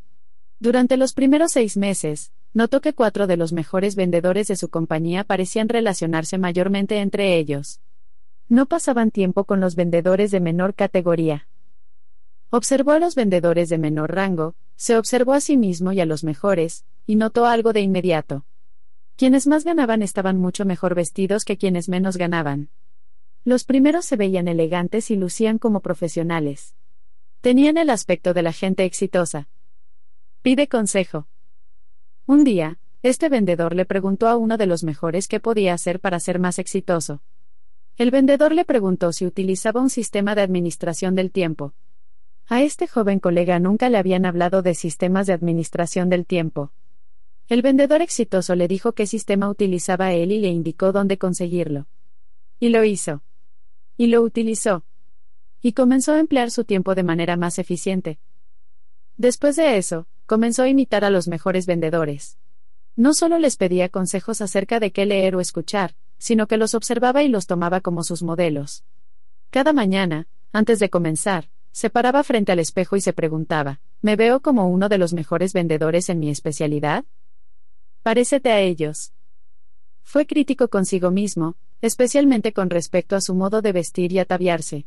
Durante 0.59 0.95
los 0.95 1.13
primeros 1.13 1.51
seis 1.51 1.75
meses, 1.75 2.31
notó 2.55 2.79
que 2.79 2.93
cuatro 2.93 3.27
de 3.27 3.35
los 3.35 3.51
mejores 3.51 3.97
vendedores 3.97 4.47
de 4.47 4.55
su 4.55 4.69
compañía 4.69 5.25
parecían 5.25 5.67
relacionarse 5.67 6.37
mayormente 6.37 6.99
entre 6.99 7.37
ellos. 7.37 7.81
No 8.47 8.65
pasaban 8.65 9.11
tiempo 9.11 9.43
con 9.43 9.59
los 9.59 9.75
vendedores 9.75 10.31
de 10.31 10.39
menor 10.39 10.73
categoría. 10.73 11.49
Observó 12.51 12.91
a 12.91 12.99
los 12.99 13.13
vendedores 13.13 13.67
de 13.67 13.77
menor 13.77 14.15
rango, 14.15 14.55
se 14.77 14.97
observó 14.97 15.33
a 15.33 15.41
sí 15.41 15.57
mismo 15.57 15.91
y 15.91 15.99
a 15.99 16.05
los 16.05 16.23
mejores, 16.23 16.85
y 17.05 17.17
notó 17.17 17.45
algo 17.45 17.73
de 17.73 17.81
inmediato. 17.81 18.45
Quienes 19.17 19.47
más 19.47 19.65
ganaban 19.65 20.01
estaban 20.01 20.37
mucho 20.37 20.63
mejor 20.63 20.95
vestidos 20.95 21.43
que 21.43 21.57
quienes 21.57 21.89
menos 21.89 22.15
ganaban. 22.15 22.69
Los 23.43 23.65
primeros 23.65 24.05
se 24.05 24.15
veían 24.15 24.47
elegantes 24.47 25.11
y 25.11 25.17
lucían 25.17 25.57
como 25.57 25.81
profesionales. 25.81 26.73
Tenían 27.41 27.77
el 27.77 27.89
aspecto 27.89 28.33
de 28.33 28.43
la 28.43 28.53
gente 28.53 28.85
exitosa. 28.85 29.49
Pide 30.41 30.69
consejo. 30.69 31.27
Un 32.27 32.43
día, 32.43 32.79
este 33.03 33.29
vendedor 33.29 33.75
le 33.75 33.85
preguntó 33.85 34.27
a 34.27 34.35
uno 34.35 34.57
de 34.57 34.65
los 34.65 34.83
mejores 34.83 35.27
qué 35.27 35.39
podía 35.39 35.75
hacer 35.75 35.99
para 35.99 36.19
ser 36.19 36.39
más 36.39 36.57
exitoso. 36.57 37.21
El 37.97 38.09
vendedor 38.09 38.51
le 38.51 38.65
preguntó 38.65 39.13
si 39.13 39.27
utilizaba 39.27 39.79
un 39.79 39.91
sistema 39.91 40.33
de 40.33 40.41
administración 40.41 41.13
del 41.13 41.31
tiempo. 41.31 41.75
A 42.47 42.63
este 42.63 42.87
joven 42.87 43.19
colega 43.19 43.59
nunca 43.59 43.89
le 43.89 43.99
habían 43.99 44.25
hablado 44.25 44.63
de 44.63 44.73
sistemas 44.73 45.27
de 45.27 45.33
administración 45.33 46.09
del 46.09 46.25
tiempo. 46.25 46.71
El 47.47 47.61
vendedor 47.61 48.01
exitoso 48.01 48.55
le 48.55 48.67
dijo 48.67 48.93
qué 48.93 49.05
sistema 49.05 49.47
utilizaba 49.47 50.13
él 50.13 50.31
y 50.31 50.39
le 50.39 50.47
indicó 50.47 50.91
dónde 50.91 51.19
conseguirlo. 51.19 51.85
Y 52.59 52.69
lo 52.69 52.83
hizo. 52.85 53.21
Y 53.97 54.07
lo 54.07 54.23
utilizó. 54.23 54.83
Y 55.61 55.73
comenzó 55.73 56.13
a 56.13 56.19
emplear 56.19 56.49
su 56.49 56.63
tiempo 56.63 56.95
de 56.95 57.03
manera 57.03 57.37
más 57.37 57.59
eficiente. 57.59 58.17
Después 59.15 59.55
de 59.57 59.77
eso, 59.77 60.07
comenzó 60.25 60.63
a 60.63 60.69
imitar 60.69 61.03
a 61.05 61.09
los 61.09 61.27
mejores 61.27 61.65
vendedores. 61.65 62.37
No 62.95 63.13
solo 63.13 63.39
les 63.39 63.57
pedía 63.57 63.89
consejos 63.89 64.41
acerca 64.41 64.79
de 64.79 64.91
qué 64.91 65.05
leer 65.05 65.35
o 65.35 65.41
escuchar, 65.41 65.95
sino 66.17 66.47
que 66.47 66.57
los 66.57 66.73
observaba 66.73 67.23
y 67.23 67.27
los 67.27 67.45
tomaba 67.45 67.81
como 67.81 68.03
sus 68.03 68.23
modelos. 68.23 68.83
Cada 69.49 69.73
mañana, 69.73 70.27
antes 70.53 70.79
de 70.79 70.89
comenzar, 70.89 71.49
se 71.71 71.89
paraba 71.89 72.23
frente 72.23 72.53
al 72.53 72.59
espejo 72.59 72.95
y 72.95 73.01
se 73.01 73.11
preguntaba, 73.11 73.81
¿me 74.01 74.15
veo 74.15 74.39
como 74.39 74.69
uno 74.69 74.87
de 74.87 74.97
los 74.97 75.13
mejores 75.13 75.51
vendedores 75.51 76.09
en 76.09 76.19
mi 76.19 76.29
especialidad? 76.29 77.03
Parécete 78.01 78.51
a 78.51 78.61
ellos. 78.61 79.11
Fue 80.03 80.25
crítico 80.25 80.69
consigo 80.69 81.11
mismo, 81.11 81.57
especialmente 81.81 82.53
con 82.53 82.69
respecto 82.69 83.15
a 83.15 83.21
su 83.21 83.35
modo 83.35 83.61
de 83.61 83.73
vestir 83.73 84.13
y 84.13 84.19
ataviarse. 84.19 84.85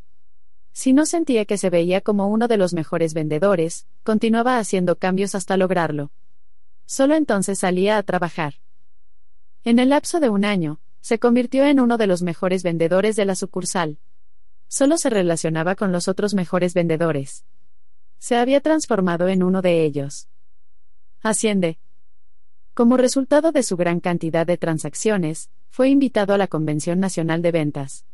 Si 0.81 0.93
no 0.93 1.05
sentía 1.05 1.43
que 1.43 1.57
se 1.57 1.69
veía 1.69 1.99
como 1.99 2.29
uno 2.29 2.47
de 2.47 2.55
los 2.55 2.73
mejores 2.73 3.13
vendedores, 3.13 3.85
continuaba 4.03 4.59
haciendo 4.59 4.97
cambios 4.97 5.35
hasta 5.35 5.57
lograrlo. 5.57 6.09
Solo 6.85 7.15
entonces 7.15 7.59
salía 7.59 7.97
a 7.97 8.03
trabajar. 8.03 8.53
En 9.65 9.77
el 9.79 9.89
lapso 9.89 10.21
de 10.21 10.29
un 10.29 10.45
año, 10.45 10.79
se 11.01 11.19
convirtió 11.19 11.65
en 11.65 11.81
uno 11.81 11.97
de 11.97 12.07
los 12.07 12.21
mejores 12.21 12.63
vendedores 12.63 13.17
de 13.17 13.25
la 13.25 13.35
sucursal. 13.35 13.97
Solo 14.69 14.97
se 14.97 15.09
relacionaba 15.09 15.75
con 15.75 15.91
los 15.91 16.07
otros 16.07 16.33
mejores 16.33 16.73
vendedores. 16.73 17.43
Se 18.17 18.37
había 18.37 18.61
transformado 18.61 19.27
en 19.27 19.43
uno 19.43 19.61
de 19.61 19.83
ellos. 19.83 20.29
Asciende, 21.21 21.77
como 22.73 22.95
resultado 22.95 23.51
de 23.51 23.63
su 23.63 23.75
gran 23.75 23.99
cantidad 23.99 24.47
de 24.47 24.55
transacciones, 24.55 25.49
fue 25.67 25.89
invitado 25.89 26.33
a 26.33 26.37
la 26.37 26.47
Convención 26.47 27.01
Nacional 27.01 27.41
de 27.41 27.51
Ventas. 27.51 28.05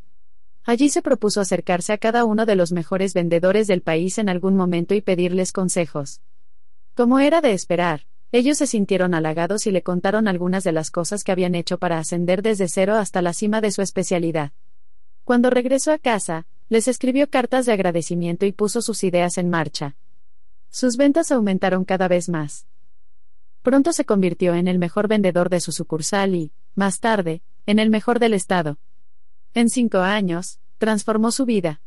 Allí 0.67 0.90
se 0.90 1.03
propuso 1.03 1.42
acercarse 1.42 1.94
a 1.94 1.99
cada 1.99 2.26
uno 2.26 2.48
de 2.48 2.56
los 2.56 2.72
mejores 2.72 3.14
vendedores 3.14 3.67
del 3.67 3.81
país 3.81 4.17
en 4.17 4.30
algún 4.30 4.56
momento 4.56 4.96
y 4.96 5.01
pedirles 5.01 5.51
consejos. 5.51 6.22
Como 6.96 7.19
era 7.19 7.40
de 7.40 7.53
esperar, 7.53 8.08
ellos 8.31 8.58
se 8.58 8.65
sintieron 8.65 9.14
halagados 9.14 9.67
y 9.67 9.72
le 9.72 9.83
contaron 9.83 10.28
algunas 10.28 10.64
de 10.64 10.72
las 10.72 10.90
cosas 10.90 11.24
que 11.24 11.31
habían 11.31 11.53
hecho 11.53 11.78
para 11.78 11.99
ascender 11.99 12.42
desde 12.42 12.67
cero 12.67 12.96
hasta 12.96 13.22
la 13.22 13.33
cima 13.33 13.62
de 13.62 13.69
su 13.69 13.83
especialidad. 13.83 14.53
Cuando 15.24 15.51
regresó 15.51 15.92
a 15.92 15.99
casa, 15.99 16.48
les 16.67 16.88
escribió 16.88 17.30
cartas 17.30 17.67
de 17.67 17.74
agradecimiento 17.74 18.48
y 18.48 18.51
puso 18.51 18.81
sus 18.81 19.03
ideas 19.03 19.38
en 19.38 19.51
marcha. 19.51 19.96
Sus 20.72 20.98
ventas 20.98 21.31
aumentaron 21.31 21.85
cada 21.85 22.08
vez 22.08 22.28
más. 22.28 22.65
Pronto 23.62 23.94
se 23.94 24.06
convirtió 24.06 24.56
en 24.56 24.67
el 24.67 24.80
mejor 24.80 25.08
vendedor 25.08 25.49
de 25.49 25.60
su 25.60 25.72
sucursal 25.72 26.33
y, 26.33 26.51
más 26.74 26.99
tarde, 26.99 27.44
en 27.67 27.78
el 27.78 27.92
mejor 27.92 28.17
del 28.19 28.33
estado. 28.33 28.80
En 29.55 29.69
cinco 29.69 29.99
años, 29.99 30.59
transformó 30.79 31.31
su 31.31 31.45
vida. 31.45 31.79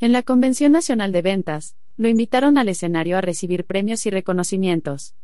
En 0.00 0.12
la 0.12 0.22
Convención 0.22 0.72
Nacional 0.72 1.12
de 1.12 1.22
Ventas, 1.22 1.74
lo 1.96 2.08
invitaron 2.08 2.58
al 2.58 2.68
escenario 2.68 3.16
a 3.16 3.22
recibir 3.22 3.64
premios 3.64 4.04
y 4.04 4.10
reconocimientos. 4.10 5.14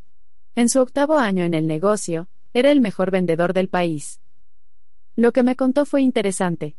En 0.55 0.71
su 0.71 0.81
octavo 0.81 1.19
año 1.19 1.45
en 1.45 1.53
el 1.53 1.67
negocio, 1.67 2.29
era 2.55 2.71
el 2.71 2.81
mejor 2.81 3.11
vendedor 3.11 3.53
del 3.53 3.69
país. 3.69 4.23
Lo 5.17 5.33
que 5.33 5.43
me 5.43 5.55
contó 5.55 5.85
fue 5.85 6.01
interesante. 6.01 6.77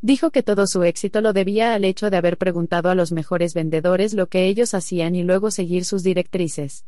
Dijo 0.00 0.30
que 0.30 0.44
todo 0.44 0.68
su 0.68 0.84
éxito 0.84 1.20
lo 1.20 1.32
debía 1.32 1.74
al 1.74 1.84
hecho 1.84 2.08
de 2.08 2.16
haber 2.16 2.38
preguntado 2.38 2.88
a 2.88 2.94
los 2.94 3.10
mejores 3.10 3.52
vendedores 3.52 4.14
lo 4.14 4.28
que 4.28 4.46
ellos 4.46 4.74
hacían 4.74 5.16
y 5.16 5.24
luego 5.24 5.50
seguir 5.50 5.84
sus 5.84 6.04
directrices. 6.04 6.84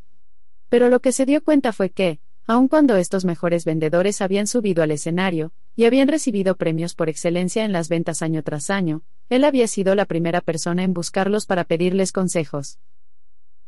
Pero 0.69 0.89
lo 0.89 1.01
que 1.01 1.11
se 1.11 1.27
dio 1.27 1.43
cuenta 1.43 1.73
fue 1.73 1.91
que, 1.91 2.21
aun 2.47 2.69
cuando 2.69 2.95
estos 2.95 3.25
mejores 3.25 3.65
vendedores 3.65 4.21
habían 4.21 4.47
subido 4.47 4.85
al 4.85 4.93
escenario, 4.93 5.53
y 5.77 5.85
habían 5.85 6.09
recibido 6.09 6.57
premios 6.57 6.95
por 6.95 7.09
excelencia 7.09 7.65
en 7.65 7.73
las 7.73 7.89
ventas 7.89 8.23
año 8.23 8.43
tras 8.43 8.71
año, 8.71 9.03
él 9.29 9.45
había 9.45 9.67
sido 9.67 9.95
la 9.95 10.05
primera 10.05 10.41
persona 10.41 10.83
en 10.83 10.95
buscarlos 10.95 11.47
para 11.47 11.65
pedirles 11.65 12.13
consejos. 12.13 12.79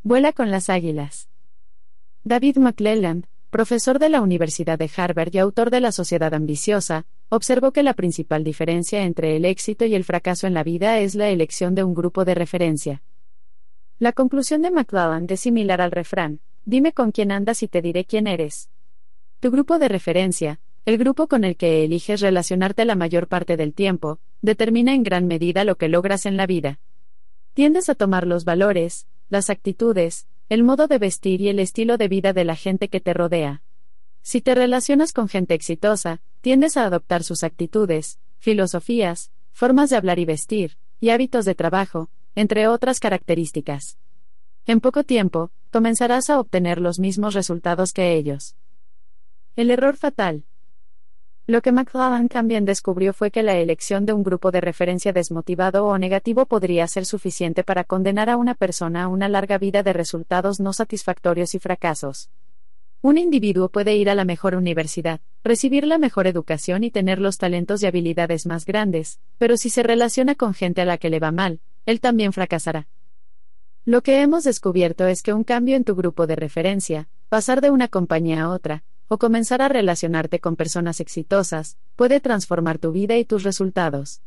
Vuela 0.02 0.32
con 0.32 0.50
las 0.50 0.68
águilas. 0.68 1.28
David 2.24 2.58
McClelland, 2.58 3.26
profesor 3.50 3.98
de 3.98 4.08
la 4.08 4.20
Universidad 4.20 4.78
de 4.78 4.90
Harvard 4.94 5.34
y 5.34 5.38
autor 5.38 5.70
de 5.70 5.80
La 5.80 5.92
Sociedad 5.92 6.34
Ambiciosa, 6.34 7.06
observó 7.28 7.72
que 7.72 7.82
la 7.82 7.94
principal 7.94 8.44
diferencia 8.44 9.04
entre 9.04 9.36
el 9.36 9.44
éxito 9.44 9.84
y 9.84 9.94
el 9.94 10.04
fracaso 10.04 10.46
en 10.46 10.54
la 10.54 10.64
vida 10.64 10.98
es 10.98 11.14
la 11.14 11.28
elección 11.28 11.74
de 11.74 11.84
un 11.84 11.94
grupo 11.94 12.24
de 12.24 12.34
referencia. 12.34 13.02
La 13.98 14.12
conclusión 14.12 14.62
de 14.62 14.70
McClelland 14.70 15.30
es 15.30 15.40
similar 15.40 15.80
al 15.80 15.90
refrán, 15.90 16.40
Dime 16.66 16.94
con 16.94 17.12
quién 17.12 17.30
andas 17.30 17.62
y 17.62 17.68
te 17.68 17.82
diré 17.82 18.06
quién 18.06 18.26
eres. 18.26 18.70
Tu 19.40 19.50
grupo 19.50 19.78
de 19.78 19.88
referencia, 19.88 20.60
el 20.84 20.98
grupo 20.98 21.28
con 21.28 21.44
el 21.44 21.56
que 21.56 21.84
eliges 21.84 22.20
relacionarte 22.20 22.84
la 22.84 22.94
mayor 22.94 23.26
parte 23.26 23.56
del 23.56 23.72
tiempo, 23.72 24.18
determina 24.42 24.94
en 24.94 25.02
gran 25.02 25.26
medida 25.26 25.64
lo 25.64 25.76
que 25.76 25.88
logras 25.88 26.26
en 26.26 26.36
la 26.36 26.46
vida. 26.46 26.78
Tiendes 27.54 27.88
a 27.88 27.94
tomar 27.94 28.26
los 28.26 28.44
valores, 28.44 29.06
las 29.30 29.48
actitudes, 29.48 30.26
el 30.50 30.62
modo 30.62 30.86
de 30.86 30.98
vestir 30.98 31.40
y 31.40 31.48
el 31.48 31.58
estilo 31.58 31.96
de 31.96 32.08
vida 32.08 32.32
de 32.34 32.44
la 32.44 32.54
gente 32.54 32.88
que 32.88 33.00
te 33.00 33.14
rodea. 33.14 33.62
Si 34.22 34.40
te 34.40 34.54
relacionas 34.54 35.12
con 35.12 35.28
gente 35.28 35.54
exitosa, 35.54 36.20
tiendes 36.42 36.76
a 36.76 36.84
adoptar 36.84 37.24
sus 37.24 37.44
actitudes, 37.44 38.18
filosofías, 38.38 39.30
formas 39.52 39.88
de 39.88 39.96
hablar 39.96 40.18
y 40.18 40.26
vestir, 40.26 40.76
y 41.00 41.10
hábitos 41.10 41.46
de 41.46 41.54
trabajo, 41.54 42.10
entre 42.34 42.68
otras 42.68 43.00
características. 43.00 43.96
En 44.66 44.80
poco 44.80 45.04
tiempo, 45.04 45.50
comenzarás 45.70 46.28
a 46.28 46.40
obtener 46.40 46.80
los 46.80 46.98
mismos 46.98 47.34
resultados 47.34 47.92
que 47.92 48.14
ellos. 48.14 48.56
El 49.56 49.70
error 49.70 49.96
fatal. 49.96 50.44
Lo 51.46 51.60
que 51.60 51.72
McClellan 51.72 52.30
también 52.30 52.64
descubrió 52.64 53.12
fue 53.12 53.30
que 53.30 53.42
la 53.42 53.54
elección 53.58 54.06
de 54.06 54.14
un 54.14 54.22
grupo 54.22 54.50
de 54.50 54.62
referencia 54.62 55.12
desmotivado 55.12 55.84
o 55.84 55.98
negativo 55.98 56.46
podría 56.46 56.86
ser 56.86 57.04
suficiente 57.04 57.62
para 57.64 57.84
condenar 57.84 58.30
a 58.30 58.38
una 58.38 58.54
persona 58.54 59.04
a 59.04 59.08
una 59.08 59.28
larga 59.28 59.58
vida 59.58 59.82
de 59.82 59.92
resultados 59.92 60.58
no 60.58 60.72
satisfactorios 60.72 61.54
y 61.54 61.58
fracasos. 61.58 62.30
Un 63.02 63.18
individuo 63.18 63.68
puede 63.68 63.94
ir 63.94 64.08
a 64.08 64.14
la 64.14 64.24
mejor 64.24 64.54
universidad, 64.54 65.20
recibir 65.42 65.86
la 65.86 65.98
mejor 65.98 66.26
educación 66.26 66.82
y 66.82 66.90
tener 66.90 67.18
los 67.18 67.36
talentos 67.36 67.82
y 67.82 67.86
habilidades 67.86 68.46
más 68.46 68.64
grandes, 68.64 69.20
pero 69.36 69.58
si 69.58 69.68
se 69.68 69.82
relaciona 69.82 70.34
con 70.36 70.54
gente 70.54 70.80
a 70.80 70.86
la 70.86 70.96
que 70.96 71.10
le 71.10 71.18
va 71.18 71.30
mal, 71.30 71.60
él 71.84 72.00
también 72.00 72.32
fracasará. 72.32 72.88
Lo 73.84 74.02
que 74.02 74.22
hemos 74.22 74.44
descubierto 74.44 75.06
es 75.06 75.22
que 75.22 75.34
un 75.34 75.44
cambio 75.44 75.76
en 75.76 75.84
tu 75.84 75.94
grupo 75.94 76.26
de 76.26 76.36
referencia, 76.36 77.06
pasar 77.28 77.60
de 77.60 77.70
una 77.70 77.88
compañía 77.88 78.44
a 78.44 78.48
otra, 78.48 78.82
o 79.08 79.18
comenzar 79.18 79.62
a 79.62 79.68
relacionarte 79.68 80.40
con 80.40 80.56
personas 80.56 81.00
exitosas, 81.00 81.76
puede 81.96 82.20
transformar 82.20 82.78
tu 82.78 82.92
vida 82.92 83.16
y 83.16 83.24
tus 83.24 83.42
resultados. 83.42 84.22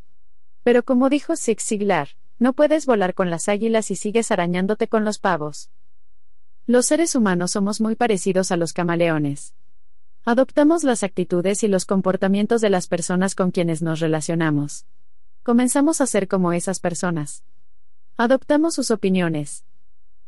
Pero 0.64 0.84
como 0.84 1.10
dijo 1.10 1.36
Zig 1.36 1.62
Ziglar, 1.62 2.10
no 2.40 2.54
puedes 2.54 2.86
volar 2.86 3.14
con 3.14 3.30
las 3.30 3.50
águilas 3.50 3.90
y 3.90 3.96
sigues 3.96 4.32
arañándote 4.32 4.88
con 4.88 5.04
los 5.06 5.18
pavos. 5.20 5.70
Los 6.66 6.86
seres 6.86 7.16
humanos 7.16 7.52
somos 7.52 7.82
muy 7.82 7.96
parecidos 7.96 8.52
a 8.52 8.58
los 8.58 8.74
camaleones. 8.74 9.54
Adoptamos 10.26 10.84
las 10.84 11.04
actitudes 11.04 11.64
y 11.64 11.70
los 11.70 11.86
comportamientos 11.86 12.60
de 12.60 12.70
las 12.70 12.88
personas 12.88 13.34
con 13.34 13.52
quienes 13.52 13.82
nos 13.82 14.02
relacionamos. 14.02 14.86
Comenzamos 15.44 16.02
a 16.02 16.06
ser 16.06 16.28
como 16.28 16.52
esas 16.52 16.82
personas. 16.82 17.46
Adoptamos 18.18 18.76
sus 18.76 18.92
opiniones. 18.92 19.64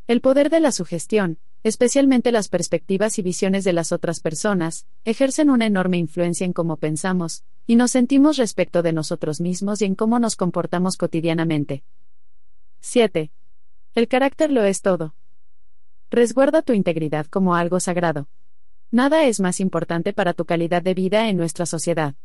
El 0.07 0.21
poder 0.21 0.49
de 0.49 0.61
la 0.61 0.71
sugestión, 0.71 1.37
especialmente 1.63 2.31
las 2.31 2.47
perspectivas 2.47 3.19
y 3.19 3.21
visiones 3.21 3.63
de 3.63 3.73
las 3.73 3.91
otras 3.91 4.19
personas, 4.19 4.85
ejercen 5.05 5.49
una 5.49 5.65
enorme 5.65 5.97
influencia 5.97 6.45
en 6.45 6.53
cómo 6.53 6.77
pensamos, 6.77 7.43
y 7.67 7.75
nos 7.75 7.91
sentimos 7.91 8.37
respecto 8.37 8.81
de 8.81 8.93
nosotros 8.93 9.41
mismos 9.41 9.81
y 9.81 9.85
en 9.85 9.95
cómo 9.95 10.19
nos 10.19 10.35
comportamos 10.35 10.97
cotidianamente. 10.97 11.83
7. 12.79 13.31
El 13.95 14.07
carácter 14.07 14.51
lo 14.51 14.63
es 14.63 14.81
todo. 14.81 15.15
Resguarda 16.09 16.61
tu 16.61 16.73
integridad 16.73 17.27
como 17.27 17.55
algo 17.55 17.79
sagrado. 17.79 18.27
Nada 18.91 19.25
es 19.25 19.39
más 19.39 19.59
importante 19.59 20.13
para 20.13 20.33
tu 20.33 20.45
calidad 20.45 20.81
de 20.81 20.93
vida 20.93 21.29
en 21.29 21.37
nuestra 21.37 21.65
sociedad. 21.65 22.15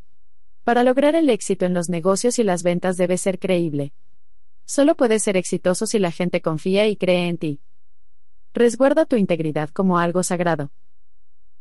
Para 0.63 0.83
lograr 0.83 1.15
el 1.15 1.29
éxito 1.29 1.67
en 1.67 1.75
los 1.75 1.91
negocios 1.91 2.39
y 2.39 2.45
las 2.45 2.63
ventas 2.63 2.97
debe 2.97 3.19
ser 3.19 3.39
creíble. 3.39 3.93
Solo 4.65 4.95
puedes 4.95 5.23
ser 5.23 5.37
exitoso 5.37 5.87
si 5.87 5.99
la 5.99 6.11
gente 6.11 6.41
confía 6.41 6.87
y 6.89 6.97
cree 6.97 7.29
en 7.29 7.37
ti. 7.37 7.61
Resguarda 8.57 9.05
tu 9.05 9.17
integridad 9.17 9.71
como 9.71 9.99
algo 9.99 10.23
sagrado. 10.23 10.71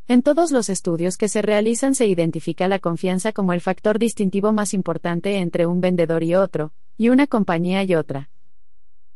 En 0.08 0.22
todos 0.22 0.52
los 0.52 0.70
estudios 0.70 1.18
que 1.18 1.28
se 1.28 1.42
realizan 1.42 1.96
se 1.96 2.06
identifica 2.06 2.68
la 2.68 2.78
confianza 2.78 3.32
como 3.34 3.52
el 3.54 3.62
factor 3.62 3.98
distintivo 3.98 4.54
más 4.54 4.76
importante 4.76 5.40
entre 5.40 5.66
un 5.66 5.82
vendedor 5.82 6.22
y 6.22 6.36
otro, 6.36 6.72
y 6.96 7.10
una 7.10 7.26
compañía 7.26 7.84
y 7.84 7.96
otra. 7.96 8.30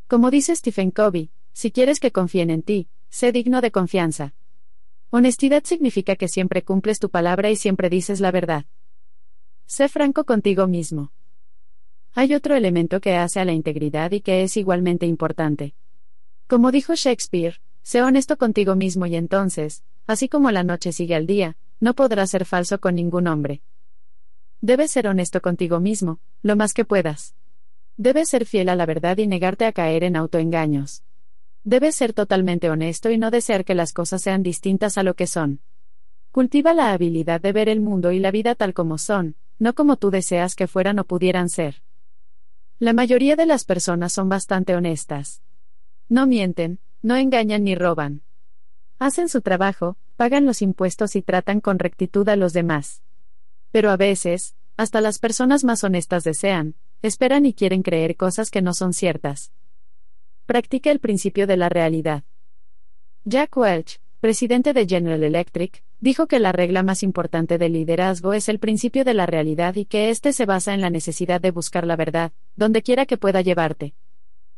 Como 0.08 0.32
dice 0.32 0.56
Stephen 0.56 0.90
Covey, 0.90 1.30
si 1.54 1.70
quieres 1.70 2.00
que 2.00 2.12
confíen 2.12 2.50
en 2.50 2.64
ti, 2.64 2.90
sé 3.10 3.32
digno 3.32 3.62
de 3.62 3.70
confianza. 3.70 4.34
Honestidad 5.12 5.64
significa 5.64 6.16
que 6.16 6.28
siempre 6.28 6.64
cumples 6.64 6.98
tu 6.98 7.12
palabra 7.12 7.52
y 7.52 7.56
siempre 7.56 7.92
dices 7.92 8.20
la 8.22 8.32
verdad. 8.32 8.66
Sé 9.68 9.88
franco 9.88 10.24
contigo 10.24 10.66
mismo. 10.66 11.12
Hay 12.16 12.34
otro 12.34 12.56
elemento 12.56 13.00
que 13.02 13.18
hace 13.18 13.40
a 13.40 13.46
la 13.46 13.54
integridad 13.54 14.14
y 14.14 14.22
que 14.22 14.42
es 14.42 14.58
igualmente 14.58 15.06
importante. 15.06 15.76
Como 16.48 16.72
dijo 16.72 16.96
Shakespeare, 16.96 17.60
sé 17.88 18.04
honesto 18.04 18.38
contigo 18.38 18.76
mismo 18.76 19.06
y 19.06 19.16
entonces, 19.16 19.82
así 20.08 20.28
como 20.28 20.52
la 20.52 20.66
noche 20.66 20.92
sigue 20.92 21.16
al 21.16 21.26
día, 21.26 21.56
no 21.80 21.94
podrás 21.94 22.32
ser 22.32 22.44
falso 22.44 22.82
con 22.82 22.96
ningún 22.96 23.28
hombre. 23.28 23.62
Debes 24.60 24.92
ser 24.92 25.08
honesto 25.08 25.42
contigo 25.42 25.80
mismo, 25.80 26.20
lo 26.42 26.58
más 26.58 26.74
que 26.74 26.84
puedas. 26.84 27.34
Debes 27.96 28.28
ser 28.28 28.46
fiel 28.46 28.68
a 28.68 28.76
la 28.76 28.86
verdad 28.86 29.18
y 29.20 29.26
negarte 29.26 29.64
a 29.64 29.72
caer 29.72 30.04
en 30.04 30.18
autoengaños. 30.18 31.04
Debes 31.64 31.96
ser 31.96 32.12
totalmente 32.12 32.70
honesto 32.70 33.10
y 33.10 33.18
no 33.18 33.32
desear 33.32 33.64
que 33.64 33.74
las 33.74 33.94
cosas 33.94 34.22
sean 34.22 34.44
distintas 34.44 34.98
a 34.98 35.04
lo 35.04 35.14
que 35.14 35.26
son. 35.26 35.62
Cultiva 36.34 36.74
la 36.74 36.92
habilidad 36.92 37.40
de 37.40 37.54
ver 37.54 37.70
el 37.70 37.80
mundo 37.80 38.12
y 38.12 38.20
la 38.20 38.32
vida 38.32 38.54
tal 38.56 38.74
como 38.74 38.98
son, 38.98 39.38
no 39.60 39.76
como 39.76 39.96
tú 39.96 40.12
deseas 40.12 40.56
que 40.56 40.68
fueran 40.68 41.00
o 41.00 41.06
pudieran 41.06 41.48
ser. 41.48 41.82
La 42.80 42.92
mayoría 42.92 43.38
de 43.38 43.46
las 43.46 43.64
personas 43.64 44.12
son 44.12 44.28
bastante 44.28 44.76
honestas. 44.76 45.42
No 46.10 46.28
mienten, 46.28 46.82
no 47.02 47.16
engañan 47.16 47.64
ni 47.64 47.76
roban. 47.76 48.22
Hacen 49.00 49.30
su 49.30 49.42
trabajo, 49.42 49.98
pagan 50.16 50.46
los 50.46 50.62
impuestos 50.62 51.16
y 51.16 51.22
tratan 51.22 51.62
con 51.62 51.80
rectitud 51.80 52.28
a 52.30 52.36
los 52.36 52.54
demás. 52.54 53.04
Pero 53.72 53.92
a 53.92 53.98
veces, 53.98 54.56
hasta 54.76 55.02
las 55.02 55.20
personas 55.20 55.64
más 55.64 55.84
honestas 55.84 56.24
desean, 56.24 56.76
esperan 57.02 57.46
y 57.46 57.54
quieren 57.54 57.84
creer 57.84 58.16
cosas 58.16 58.50
que 58.50 58.62
no 58.62 58.74
son 58.74 58.94
ciertas. 58.94 59.52
Practica 60.46 60.92
el 60.92 61.00
principio 61.00 61.46
de 61.46 61.58
la 61.58 61.70
realidad. 61.70 62.24
Jack 63.26 63.56
Welch, 63.58 64.00
presidente 64.20 64.74
de 64.74 64.88
General 64.88 65.24
Electric, 65.24 65.84
dijo 66.00 66.28
que 66.28 66.40
la 66.40 66.52
regla 66.52 66.84
más 66.84 67.04
importante 67.04 67.58
del 67.58 67.74
liderazgo 67.74 68.34
es 68.34 68.50
el 68.50 68.60
principio 68.60 69.04
de 69.04 69.14
la 69.14 69.26
realidad 69.26 69.76
y 69.76 69.86
que 69.86 70.10
éste 70.10 70.34
se 70.34 70.46
basa 70.46 70.74
en 70.74 70.82
la 70.82 70.90
necesidad 70.90 71.42
de 71.42 71.52
buscar 71.52 71.86
la 71.86 71.96
verdad, 71.96 72.32
donde 72.56 72.82
quiera 72.82 73.06
que 73.06 73.18
pueda 73.18 73.42
llevarte. 73.42 73.94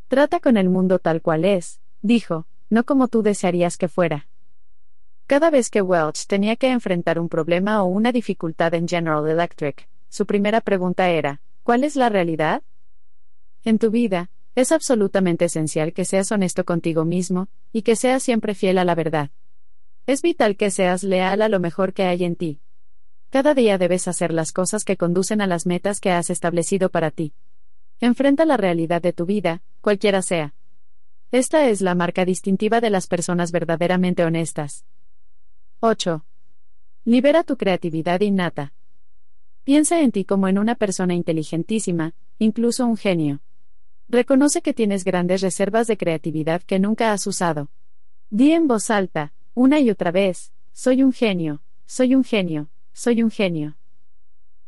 Trata 0.07 0.39
con 0.39 0.57
el 0.57 0.69
mundo 0.69 0.99
tal 0.99 1.21
cual 1.21 1.45
es, 1.45 1.79
dijo, 2.01 2.45
no 2.69 2.83
como 2.83 3.07
tú 3.07 3.21
desearías 3.21 3.77
que 3.77 3.87
fuera. 3.87 4.27
Cada 5.27 5.49
vez 5.49 5.69
que 5.69 5.81
Welch 5.81 6.25
tenía 6.25 6.55
que 6.55 6.69
enfrentar 6.69 7.19
un 7.19 7.29
problema 7.29 7.83
o 7.83 7.85
una 7.85 8.11
dificultad 8.11 8.73
en 8.73 8.87
General 8.87 9.27
Electric, 9.27 9.87
su 10.09 10.25
primera 10.25 10.61
pregunta 10.61 11.09
era, 11.09 11.41
¿cuál 11.63 11.83
es 11.83 11.95
la 11.95 12.09
realidad? 12.09 12.63
En 13.63 13.77
tu 13.77 13.91
vida, 13.91 14.29
es 14.55 14.71
absolutamente 14.71 15.45
esencial 15.45 15.93
que 15.93 16.05
seas 16.05 16.31
honesto 16.31 16.65
contigo 16.65 17.05
mismo, 17.05 17.47
y 17.71 17.83
que 17.83 17.95
seas 17.95 18.23
siempre 18.23 18.55
fiel 18.55 18.77
a 18.77 18.85
la 18.85 18.95
verdad. 18.95 19.29
Es 20.07 20.21
vital 20.21 20.57
que 20.57 20.71
seas 20.71 21.03
leal 21.03 21.41
a 21.41 21.49
lo 21.49 21.59
mejor 21.59 21.93
que 21.93 22.03
hay 22.03 22.23
en 22.23 22.35
ti. 22.35 22.59
Cada 23.29 23.53
día 23.53 23.77
debes 23.77 24.07
hacer 24.07 24.33
las 24.33 24.51
cosas 24.51 24.83
que 24.83 24.97
conducen 24.97 25.41
a 25.41 25.47
las 25.47 25.67
metas 25.67 25.99
que 25.99 26.09
has 26.09 26.31
establecido 26.31 26.89
para 26.89 27.11
ti. 27.11 27.33
Enfrenta 27.99 28.45
la 28.45 28.57
realidad 28.57 29.03
de 29.03 29.13
tu 29.13 29.27
vida, 29.27 29.61
cualquiera 29.81 30.23
sea. 30.23 30.55
Esta 31.31 31.69
es 31.69 31.81
la 31.81 31.93
marca 31.93 32.25
distintiva 32.25 32.81
de 32.81 32.89
las 32.89 33.05
personas 33.05 33.51
verdaderamente 33.51 34.25
honestas. 34.25 34.83
8. 35.79 36.25
Libera 37.05 37.43
tu 37.43 37.55
creatividad 37.55 38.21
innata. 38.21 38.73
Piensa 39.63 40.01
en 40.01 40.11
ti 40.11 40.25
como 40.25 40.47
en 40.47 40.57
una 40.57 40.73
persona 40.73 41.13
inteligentísima, 41.13 42.15
incluso 42.39 42.87
un 42.87 42.97
genio. 42.97 43.41
Reconoce 44.07 44.63
que 44.63 44.73
tienes 44.73 45.03
grandes 45.03 45.41
reservas 45.41 45.85
de 45.85 45.97
creatividad 45.97 46.63
que 46.63 46.79
nunca 46.79 47.13
has 47.13 47.27
usado. 47.27 47.69
Di 48.31 48.53
en 48.53 48.67
voz 48.67 48.89
alta, 48.89 49.31
una 49.53 49.79
y 49.79 49.91
otra 49.91 50.09
vez, 50.09 50.51
soy 50.73 51.03
un 51.03 51.13
genio, 51.13 51.61
soy 51.85 52.15
un 52.15 52.23
genio, 52.23 52.69
soy 52.91 53.21
un 53.21 53.29
genio. 53.29 53.77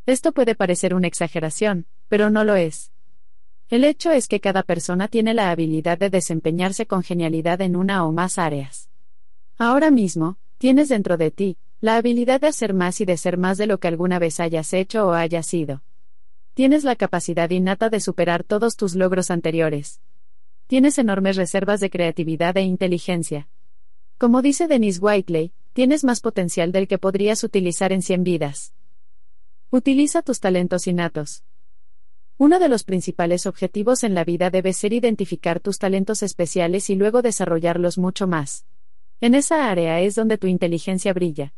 Esto 0.06 0.31
puede 0.31 0.53
parecer 0.53 0.94
una 0.94 1.08
exageración, 1.08 1.88
pero 2.08 2.29
no 2.29 2.44
lo 2.44 2.56
es. 2.56 2.90
El 3.71 3.85
hecho 3.85 4.11
es 4.11 4.27
que 4.27 4.41
cada 4.41 4.63
persona 4.63 5.07
tiene 5.07 5.33
la 5.33 5.49
habilidad 5.49 5.97
de 5.97 6.09
desempeñarse 6.09 6.85
con 6.87 7.03
genialidad 7.03 7.61
en 7.61 7.77
una 7.77 8.05
o 8.05 8.11
más 8.11 8.37
áreas. 8.37 8.89
Ahora 9.57 9.91
mismo, 9.91 10.37
tienes 10.57 10.89
dentro 10.89 11.15
de 11.15 11.31
ti, 11.31 11.57
la 11.79 11.95
habilidad 11.95 12.41
de 12.41 12.47
hacer 12.47 12.73
más 12.73 12.99
y 12.99 13.05
de 13.05 13.15
ser 13.15 13.37
más 13.37 13.57
de 13.57 13.67
lo 13.67 13.79
que 13.79 13.87
alguna 13.87 14.19
vez 14.19 14.41
hayas 14.41 14.73
hecho 14.73 15.07
o 15.07 15.13
hayas 15.13 15.45
sido. 15.45 15.83
Tienes 16.53 16.83
la 16.83 16.97
capacidad 16.97 17.49
innata 17.49 17.89
de 17.89 18.01
superar 18.01 18.43
todos 18.43 18.75
tus 18.75 18.93
logros 18.93 19.31
anteriores. 19.31 20.01
Tienes 20.67 20.97
enormes 20.97 21.37
reservas 21.37 21.79
de 21.79 21.89
creatividad 21.89 22.57
e 22.57 22.63
inteligencia. 22.63 23.47
Como 24.17 24.41
dice 24.41 24.67
Denise 24.67 24.99
Whiteley, 24.99 25.53
tienes 25.71 26.03
más 26.03 26.19
potencial 26.19 26.73
del 26.73 26.89
que 26.89 26.97
podrías 26.97 27.41
utilizar 27.45 27.93
en 27.93 28.01
100 28.01 28.25
vidas. 28.25 28.73
Utiliza 29.69 30.23
tus 30.23 30.41
talentos 30.41 30.87
innatos. 30.87 31.45
Uno 32.41 32.57
de 32.57 32.69
los 32.69 32.83
principales 32.83 33.45
objetivos 33.45 34.03
en 34.03 34.15
la 34.15 34.24
vida 34.24 34.49
debe 34.49 34.74
ser 34.74 34.93
identificar 34.93 35.59
tus 35.59 35.77
talentos 35.77 36.24
especiales 36.24 36.90
y 36.90 36.95
luego 36.95 37.22
desarrollarlos 37.22 37.99
mucho 37.99 38.25
más. 38.25 38.65
En 39.19 39.35
esa 39.35 39.69
área 39.69 39.99
es 39.99 40.15
donde 40.15 40.40
tu 40.40 40.47
inteligencia 40.47 41.13
brilla. 41.13 41.53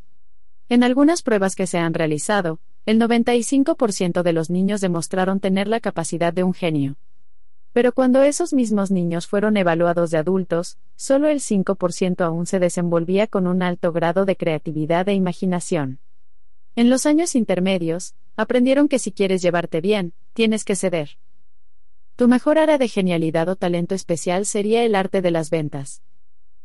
En 0.67 0.83
algunas 0.83 1.22
pruebas 1.22 1.56
que 1.56 1.67
se 1.67 1.78
han 1.78 1.94
realizado, 1.94 2.60
el 2.85 2.99
95% 2.99 4.24
de 4.24 4.33
los 4.33 4.49
niños 4.49 4.82
demostraron 4.82 5.40
tener 5.40 5.69
la 5.69 5.80
capacidad 5.80 6.33
de 6.33 6.44
un 6.44 6.53
genio. 6.53 6.98
Pero 7.72 7.94
cuando 7.94 8.22
esos 8.22 8.51
mismos 8.51 8.92
niños 8.92 9.26
fueron 9.26 9.56
evaluados 9.56 10.12
de 10.12 10.17
adultos, 10.17 10.78
solo 10.98 11.30
el 11.30 11.40
5% 11.40 12.26
aún 12.26 12.46
se 12.46 12.60
desenvolvía 12.60 13.28
con 13.28 13.48
un 13.48 13.64
alto 13.64 13.94
grado 13.94 14.26
de 14.26 14.35
creatividad 14.35 15.08
e 15.08 15.14
imaginación. 15.14 15.99
En 16.76 16.90
los 16.90 17.06
años 17.06 17.36
intermedios, 17.36 18.16
aprendieron 18.36 18.88
que 18.88 18.98
si 18.98 19.12
quieres 19.12 19.42
llevarte 19.42 19.80
bien, 19.80 20.14
tienes 20.34 20.66
que 20.66 20.76
ceder. 20.76 21.18
Tu 22.16 22.28
mejor 22.28 22.58
área 22.58 22.78
de 22.80 22.88
genialidad 22.88 23.48
o 23.50 23.56
talento 23.56 23.94
especial 23.94 24.46
sería 24.46 24.84
el 24.84 24.96
arte 24.96 25.22
de 25.22 25.30
las 25.30 25.50
ventas. 25.52 26.02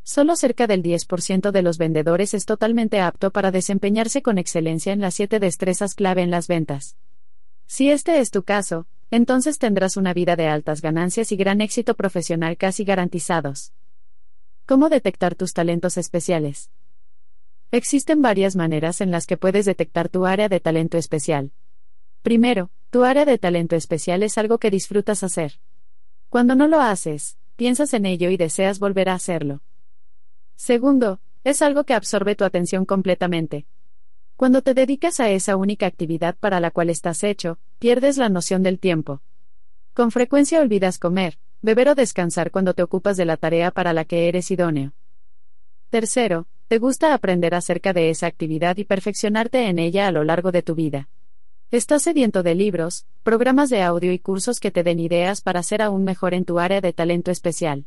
Solo 0.03 0.37
cerca 0.37 0.67
del 0.67 0.83
10% 0.83 1.51
de 1.51 1.62
los 1.62 1.76
vendedores 1.76 2.33
es 2.33 2.47
totalmente 2.47 3.01
apto 3.01 3.31
para 3.31 3.51
desempeñarse 3.51 4.23
con 4.23 4.39
excelencia 4.39 4.94
en 4.94 5.03
las 5.03 5.15
siete 5.15 5.41
destrezas 5.41 5.94
clave 5.94 6.23
en 6.23 6.31
las 6.31 6.49
ventas. 6.49 6.97
Si 7.67 7.91
este 7.91 8.19
es 8.21 8.31
tu 8.31 8.44
caso, 8.44 8.87
entonces 9.10 9.58
tendrás 9.58 9.99
una 9.99 10.15
vida 10.15 10.37
de 10.37 10.47
altas 10.47 10.81
ganancias 10.81 11.33
y 11.33 11.37
gran 11.37 11.60
éxito 11.60 11.94
profesional 11.94 12.57
casi 12.57 12.85
garantizados. 12.85 13.74
¿Cómo 14.65 14.89
detectar 14.89 15.35
tus 15.35 15.53
talentos 15.53 15.99
especiales? 15.99 16.71
Existen 17.70 18.22
varias 18.22 18.56
maneras 18.56 19.02
en 19.02 19.10
las 19.10 19.26
que 19.26 19.36
puedes 19.36 19.67
detectar 19.67 20.08
tu 20.08 20.24
área 20.24 20.49
de 20.49 20.58
talento 20.58 20.97
especial. 20.97 21.52
Primero, 22.22 22.70
tu 22.88 23.04
área 23.04 23.26
de 23.26 23.36
talento 23.36 23.76
especial 23.76 24.22
es 24.22 24.38
algo 24.38 24.56
que 24.56 24.70
disfrutas 24.70 25.22
hacer. 25.22 25.60
Cuando 26.31 26.54
no 26.54 26.67
lo 26.67 26.81
haces, 26.81 27.36
piensas 27.56 27.92
en 27.92 28.06
ello 28.06 28.31
y 28.31 28.38
deseas 28.38 28.78
volver 28.78 29.10
a 29.10 29.15
hacerlo. 29.15 29.60
Segundo, 30.56 31.20
es 31.44 31.60
algo 31.60 31.84
que 31.84 31.92
absorbe 31.92 32.36
tu 32.36 32.44
atención 32.44 32.86
completamente. 32.86 33.67
Cuando 34.36 34.62
te 34.62 34.72
dedicas 34.72 35.20
a 35.20 35.28
esa 35.28 35.56
única 35.56 35.84
actividad 35.84 36.36
para 36.36 36.60
la 36.60 36.70
cual 36.70 36.88
estás 36.88 37.22
hecho, 37.22 37.58
pierdes 37.78 38.17
la 38.17 38.31
noción 38.31 38.62
del 38.62 38.78
tiempo. 38.78 39.20
Con 39.92 40.10
frecuencia 40.10 40.60
olvidas 40.60 40.99
comer, 40.99 41.38
beber 41.60 41.90
o 41.90 41.94
descansar 41.94 42.51
cuando 42.51 42.72
te 42.72 42.83
ocupas 42.83 43.18
de 43.18 43.26
la 43.26 43.36
tarea 43.36 43.72
para 43.72 43.92
la 43.92 44.06
que 44.06 44.28
eres 44.28 44.51
idóneo. 44.51 44.94
Tercero, 45.90 46.47
te 46.68 46.78
gusta 46.78 47.15
aprender 47.15 47.54
acerca 47.54 47.94
de 47.94 48.10
esa 48.10 48.26
actividad 48.26 48.76
y 48.76 48.84
perfeccionarte 48.84 49.68
en 49.68 49.78
ella 49.78 50.06
a 50.06 50.12
lo 50.12 50.22
largo 50.22 50.52
de 50.52 50.62
tu 50.62 50.74
vida. 50.74 51.08
Estás 51.70 52.02
sediento 52.02 52.42
de 52.42 52.54
libros, 52.54 53.06
programas 53.22 53.70
de 53.70 53.83
audio 53.83 54.12
y 54.12 54.18
cursos 54.18 54.60
que 54.60 54.70
te 54.70 54.83
den 54.83 55.01
ideas 55.01 55.40
para 55.40 55.62
ser 55.62 55.81
aún 55.81 56.04
mejor 56.04 56.34
en 56.34 56.44
tu 56.44 56.58
área 56.58 56.83
de 56.83 56.92
talento 56.92 57.31
especial. 57.31 57.86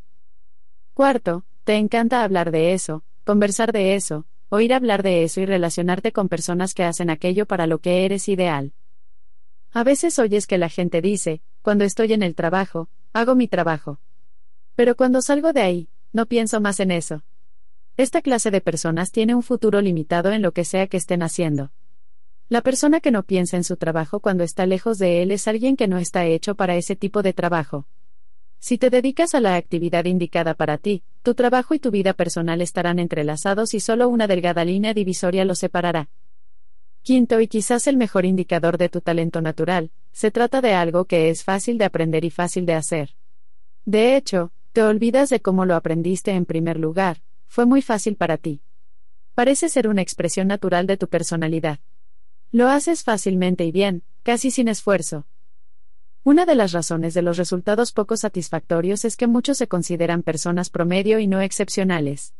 Cuarto, 0.95 1.45
te 1.63 1.75
encanta 1.75 2.23
hablar 2.23 2.49
de 2.49 2.73
eso, 2.73 3.03
conversar 3.23 3.71
de 3.71 3.93
eso, 3.93 4.25
oír 4.49 4.73
hablar 4.73 5.03
de 5.03 5.23
eso 5.23 5.41
y 5.41 5.45
relacionarte 5.45 6.11
con 6.11 6.27
personas 6.27 6.73
que 6.73 6.83
hacen 6.83 7.11
aquello 7.11 7.45
para 7.45 7.67
lo 7.67 7.79
que 7.79 8.03
eres 8.05 8.27
ideal. 8.29 8.73
A 9.73 9.83
veces 9.83 10.17
oyes 10.17 10.47
que 10.47 10.57
la 10.57 10.69
gente 10.69 11.01
dice, 11.01 11.43
cuando 11.61 11.83
estoy 11.83 12.13
en 12.13 12.23
el 12.23 12.33
trabajo, 12.33 12.89
hago 13.13 13.35
mi 13.35 13.47
trabajo. 13.47 13.99
Pero 14.73 14.95
cuando 14.95 15.21
salgo 15.21 15.53
de 15.53 15.61
ahí, 15.61 15.89
no 16.13 16.25
pienso 16.25 16.59
más 16.61 16.79
en 16.79 16.89
eso. 16.89 17.23
Esta 17.97 18.21
clase 18.21 18.51
de 18.51 18.61
personas 18.61 19.11
tiene 19.11 19.35
un 19.35 19.43
futuro 19.43 19.81
limitado 19.81 20.31
en 20.31 20.41
lo 20.41 20.53
que 20.53 20.65
sea 20.65 20.87
que 20.87 20.97
estén 20.97 21.23
haciendo. 21.23 21.71
La 22.47 22.61
persona 22.61 22.99
que 22.99 23.11
no 23.11 23.23
piensa 23.23 23.57
en 23.57 23.63
su 23.63 23.77
trabajo 23.77 24.19
cuando 24.19 24.43
está 24.43 24.65
lejos 24.65 24.97
de 24.97 25.21
él 25.21 25.31
es 25.31 25.47
alguien 25.47 25.77
que 25.77 25.87
no 25.87 25.97
está 25.97 26.25
hecho 26.25 26.55
para 26.55 26.75
ese 26.75 26.95
tipo 26.95 27.21
de 27.21 27.33
trabajo. 27.33 27.85
Si 28.59 28.77
te 28.77 28.89
dedicas 28.89 29.33
a 29.35 29.39
la 29.39 29.55
actividad 29.55 30.05
indicada 30.05 30.53
para 30.53 30.77
ti, 30.77 31.03
tu 31.23 31.33
trabajo 31.33 31.73
y 31.73 31.79
tu 31.79 31.91
vida 31.91 32.13
personal 32.13 32.61
estarán 32.61 32.99
entrelazados 32.99 33.73
y 33.73 33.79
solo 33.79 34.07
una 34.07 34.27
delgada 34.27 34.63
línea 34.63 34.93
divisoria 34.93 35.45
los 35.45 35.59
separará. 35.59 36.09
Quinto 37.01 37.41
y 37.41 37.47
quizás 37.47 37.87
el 37.87 37.97
mejor 37.97 38.25
indicador 38.25 38.77
de 38.77 38.89
tu 38.89 39.01
talento 39.01 39.41
natural, 39.41 39.91
se 40.11 40.29
trata 40.29 40.61
de 40.61 40.73
algo 40.73 41.05
que 41.05 41.29
es 41.29 41.43
fácil 41.43 41.77
de 41.77 41.85
aprender 41.85 42.23
y 42.23 42.29
fácil 42.29 42.65
de 42.65 42.73
hacer. 42.73 43.15
De 43.85 44.15
hecho, 44.15 44.51
te 44.73 44.83
olvidas 44.83 45.29
de 45.29 45.41
cómo 45.41 45.65
lo 45.65 45.75
aprendiste 45.75 46.31
en 46.31 46.45
primer 46.45 46.77
lugar, 46.77 47.21
fue 47.51 47.65
muy 47.65 47.81
fácil 47.81 48.15
para 48.15 48.37
ti. 48.37 48.61
Parece 49.35 49.67
ser 49.67 49.89
una 49.89 50.01
expresión 50.01 50.47
natural 50.47 50.87
de 50.87 50.95
tu 50.95 51.09
personalidad. 51.09 51.79
Lo 52.53 52.69
haces 52.69 53.03
fácilmente 53.03 53.65
y 53.65 53.73
bien, 53.73 54.03
casi 54.23 54.51
sin 54.51 54.69
esfuerzo. 54.69 55.27
Una 56.23 56.45
de 56.45 56.55
las 56.55 56.71
razones 56.71 57.13
de 57.13 57.21
los 57.21 57.35
resultados 57.35 57.91
poco 57.91 58.15
satisfactorios 58.15 59.03
es 59.03 59.17
que 59.17 59.27
muchos 59.27 59.57
se 59.57 59.67
consideran 59.67 60.23
personas 60.23 60.69
promedio 60.69 61.19
y 61.19 61.27
no 61.27 61.41
excepcionales. 61.41 62.33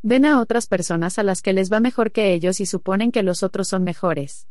Ven 0.00 0.24
a 0.24 0.40
otras 0.40 0.66
personas 0.68 1.18
a 1.18 1.22
las 1.22 1.42
que 1.42 1.52
les 1.52 1.70
va 1.70 1.80
mejor 1.80 2.10
que 2.10 2.32
ellos 2.32 2.58
y 2.58 2.64
suponen 2.64 3.12
que 3.12 3.22
los 3.22 3.42
otros 3.42 3.68
son 3.68 3.84
mejores. 3.84 4.48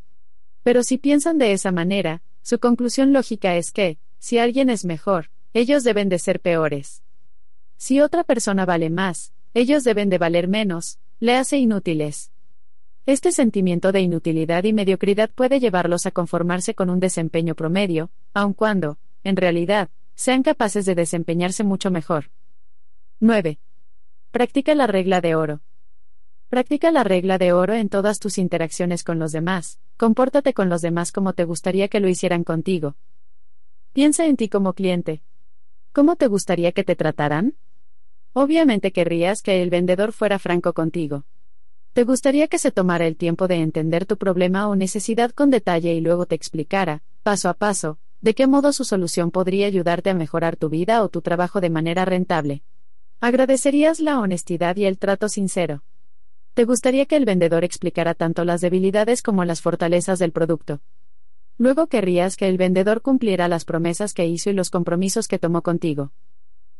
Pero 0.61 0.83
si 0.83 0.99
piensan 0.99 1.39
de 1.39 1.51
esa 1.51 1.71
manera, 1.71 2.21
su 2.43 2.59
conclusión 2.59 3.11
lógica 3.11 3.55
es 3.55 3.71
que, 3.71 3.97
si 4.19 4.37
alguien 4.37 4.69
es 4.69 4.85
mejor, 4.85 5.31
ellos 5.55 5.83
deben 5.83 6.09
de 6.09 6.19
ser 6.19 6.41
peores. 6.41 7.01
Si 7.75 8.01
otra 8.01 8.23
persona 8.23 8.67
vale 8.67 8.91
más, 8.91 9.33
ellos 9.55 9.85
deben 9.85 10.09
de 10.09 10.17
valer 10.17 10.49
menos, 10.49 10.99
le 11.21 11.37
hace 11.37 11.57
inútiles. 11.57 12.29
Este 13.05 13.31
sentimiento 13.31 13.93
de 13.93 14.01
inutilidad 14.01 14.65
y 14.65 14.73
mediocridad 14.73 15.29
puede 15.29 15.61
llevarlos 15.61 16.05
a 16.05 16.11
conformarse 16.11 16.75
con 16.75 16.89
un 16.89 16.99
desempeño 16.99 17.55
promedio, 17.55 18.11
aun 18.33 18.53
cuando, 18.53 18.97
en 19.23 19.37
realidad, 19.37 19.89
sean 20.13 20.43
capaces 20.43 20.85
de 20.85 20.93
desempeñarse 20.93 21.63
mucho 21.63 21.89
mejor. 21.89 22.31
9. 23.21 23.57
Practica 24.31 24.75
la 24.75 24.87
regla 24.87 25.21
de 25.21 25.35
oro. 25.35 25.61
Practica 26.49 26.91
la 26.91 27.05
regla 27.05 27.37
de 27.37 27.53
oro 27.53 27.75
en 27.75 27.87
todas 27.87 28.19
tus 28.19 28.37
interacciones 28.37 29.05
con 29.05 29.19
los 29.19 29.31
demás, 29.31 29.79
compórtate 29.95 30.53
con 30.53 30.67
los 30.67 30.81
demás 30.81 31.13
como 31.13 31.31
te 31.31 31.45
gustaría 31.45 31.87
que 31.87 32.01
lo 32.01 32.09
hicieran 32.09 32.43
contigo. 32.43 32.97
Piensa 33.93 34.25
en 34.25 34.35
ti 34.35 34.49
como 34.49 34.73
cliente. 34.73 35.23
¿Cómo 35.93 36.17
te 36.17 36.27
gustaría 36.27 36.73
que 36.73 36.83
te 36.83 36.97
trataran? 36.97 37.55
Obviamente 38.37 38.91
querrías 38.91 39.41
que 39.41 39.63
el 39.63 39.69
vendedor 39.69 40.11
fuera 40.11 40.39
franco 40.39 40.73
contigo. 40.73 41.23
¿Te 41.93 42.03
gustaría 42.03 42.49
que 42.49 42.57
se 42.57 42.69
tomara 42.69 43.07
el 43.07 43.15
tiempo 43.15 43.47
de 43.47 43.55
entender 43.55 44.05
tu 44.05 44.17
problema 44.17 44.67
o 44.67 44.75
necesidad 44.75 45.31
con 45.31 45.49
detalle 45.51 45.93
y 45.93 46.01
luego 46.01 46.25
te 46.25 46.35
explicara, 46.35 47.01
paso 47.23 47.47
a 47.47 47.53
paso, 47.53 47.97
de 48.19 48.35
qué 48.35 48.45
modo 48.45 48.73
su 48.73 48.83
solución 48.83 49.31
podría 49.31 49.67
ayudarte 49.67 50.09
a 50.09 50.13
mejorar 50.13 50.57
tu 50.57 50.67
vida 50.67 51.01
o 51.01 51.07
tu 51.07 51.21
trabajo 51.21 51.61
de 51.61 51.69
manera 51.69 52.03
rentable? 52.03 52.61
Agradecerías 53.21 54.01
la 54.01 54.19
honestidad 54.19 54.75
y 54.75 54.83
el 54.83 54.97
trato 54.97 55.29
sincero. 55.29 55.85
¿Te 56.55 56.65
gustaría 56.65 57.05
que 57.05 57.15
el 57.15 57.23
vendedor 57.23 57.63
explicara 57.63 58.15
tanto 58.15 58.43
las 58.43 58.59
debilidades 58.59 59.21
como 59.21 59.45
las 59.45 59.61
fortalezas 59.61 60.19
del 60.19 60.33
producto? 60.33 60.81
Luego 61.57 61.87
querrías 61.87 62.35
que 62.35 62.49
el 62.49 62.57
vendedor 62.57 63.01
cumpliera 63.01 63.47
las 63.47 63.63
promesas 63.63 64.13
que 64.13 64.25
hizo 64.25 64.49
y 64.49 64.53
los 64.53 64.71
compromisos 64.71 65.29
que 65.29 65.39
tomó 65.39 65.61
contigo. 65.61 66.11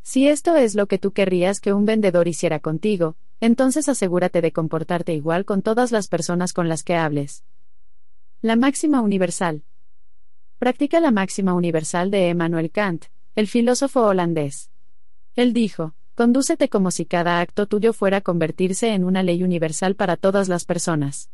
Si 0.07 0.27
esto 0.27 0.55
es 0.55 0.75
lo 0.75 0.85
que 0.85 0.99
tú 0.99 1.13
querrías 1.13 1.59
que 1.59 1.73
un 1.73 1.83
vendedor 1.83 2.27
hiciera 2.27 2.59
contigo, 2.59 3.15
entonces 3.41 3.89
asegúrate 3.89 4.39
de 4.39 4.51
comportarte 4.51 5.15
igual 5.15 5.45
con 5.45 5.63
todas 5.63 5.91
las 5.91 6.09
personas 6.09 6.53
con 6.53 6.69
las 6.69 6.83
que 6.83 6.93
hables. 6.95 7.43
La 8.39 8.55
máxima 8.55 9.01
universal. 9.01 9.63
Practica 10.59 10.99
la 10.99 11.09
máxima 11.09 11.55
universal 11.55 12.11
de 12.11 12.29
Emmanuel 12.29 12.69
Kant, 12.69 13.05
el 13.33 13.47
filósofo 13.47 14.01
holandés. 14.01 14.69
Él 15.35 15.53
dijo, 15.53 15.95
condúcete 16.13 16.69
como 16.69 16.91
si 16.91 17.07
cada 17.07 17.41
acto 17.41 17.65
tuyo 17.65 17.91
fuera 17.91 18.17
a 18.17 18.21
convertirse 18.21 18.93
en 18.93 19.05
una 19.05 19.23
ley 19.23 19.41
universal 19.41 19.95
para 19.95 20.17
todas 20.17 20.49
las 20.49 20.65
personas. 20.65 21.31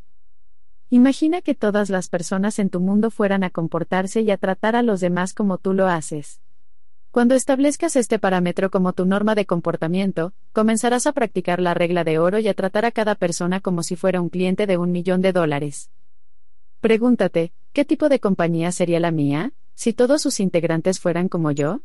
Imagina 0.88 1.42
que 1.42 1.54
todas 1.54 1.90
las 1.90 2.08
personas 2.08 2.58
en 2.58 2.70
tu 2.70 2.80
mundo 2.80 3.10
fueran 3.10 3.44
a 3.44 3.50
comportarse 3.50 4.22
y 4.22 4.30
a 4.30 4.38
tratar 4.38 4.76
a 4.76 4.82
los 4.82 5.00
demás 5.00 5.34
como 5.34 5.58
tú 5.58 5.74
lo 5.74 5.88
haces. 5.88 6.40
Cuando 7.12 7.34
establezcas 7.34 7.94
este 7.96 8.18
parámetro 8.18 8.70
como 8.70 8.94
tu 8.94 9.04
norma 9.04 9.34
de 9.34 9.44
comportamiento, 9.44 10.32
comenzarás 10.54 11.06
a 11.06 11.12
practicar 11.12 11.60
la 11.60 11.74
regla 11.74 12.04
de 12.04 12.18
oro 12.18 12.38
y 12.38 12.48
a 12.48 12.54
tratar 12.54 12.86
a 12.86 12.90
cada 12.90 13.16
persona 13.16 13.60
como 13.60 13.82
si 13.82 13.96
fuera 13.96 14.22
un 14.22 14.30
cliente 14.30 14.66
de 14.66 14.78
un 14.78 14.92
millón 14.92 15.20
de 15.20 15.34
dólares. 15.34 15.90
Pregúntate, 16.80 17.52
¿qué 17.74 17.84
tipo 17.84 18.08
de 18.08 18.18
compañía 18.18 18.72
sería 18.72 18.98
la 18.98 19.10
mía, 19.10 19.52
si 19.74 19.92
todos 19.92 20.22
sus 20.22 20.40
integrantes 20.40 21.00
fueran 21.00 21.28
como 21.28 21.50
yo? 21.50 21.82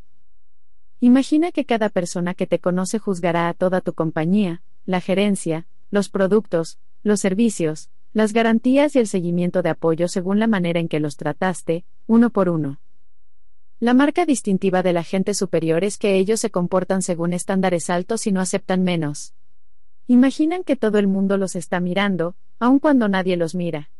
Imagina 1.01 1.51
que 1.51 1.65
cada 1.65 1.90
persona 1.90 2.33
que 2.33 2.47
te 2.47 2.60
conoce 2.60 2.97
juzgará 2.97 3.49
a 3.49 3.53
toda 3.53 3.81
tu 3.81 3.92
compañía, 3.92 4.61
la 4.85 5.01
gerencia, 5.01 5.67
los 5.92 6.08
productos, 6.08 6.79
los 7.03 7.19
servicios, 7.19 7.90
las 8.13 8.31
garantías 8.31 8.95
y 8.95 8.99
el 8.99 9.08
seguimiento 9.08 9.61
de 9.61 9.72
apoyo 9.72 10.08
según 10.08 10.40
la 10.40 10.47
manera 10.47 10.79
en 10.79 10.88
que 10.88 11.01
los 11.01 11.17
trataste, 11.17 11.83
uno 12.08 12.29
por 12.29 12.47
uno. 12.47 12.79
La 13.79 13.93
marca 13.93 14.26
distintiva 14.26 14.81
de 14.81 14.92
la 14.92 15.03
gente 15.03 15.35
superior 15.35 15.83
es 15.83 15.99
que 15.99 16.15
ellos 16.15 16.40
se 16.40 16.49
comportan 16.49 17.03
según 17.03 17.31
estándares 17.31 17.92
altos 17.92 18.26
y 18.26 18.31
no 18.31 18.42
aceptan 18.42 18.83
menos. 18.83 19.35
Imaginan 20.08 20.63
que 20.63 20.76
todo 20.76 20.97
el 20.97 21.08
mundo 21.08 21.38
los 21.38 21.56
está 21.56 21.79
mirando, 21.79 22.35
aun 22.58 22.79
cuando 22.79 23.08
nadie 23.08 23.38
los 23.38 23.53
mira. 23.53 23.92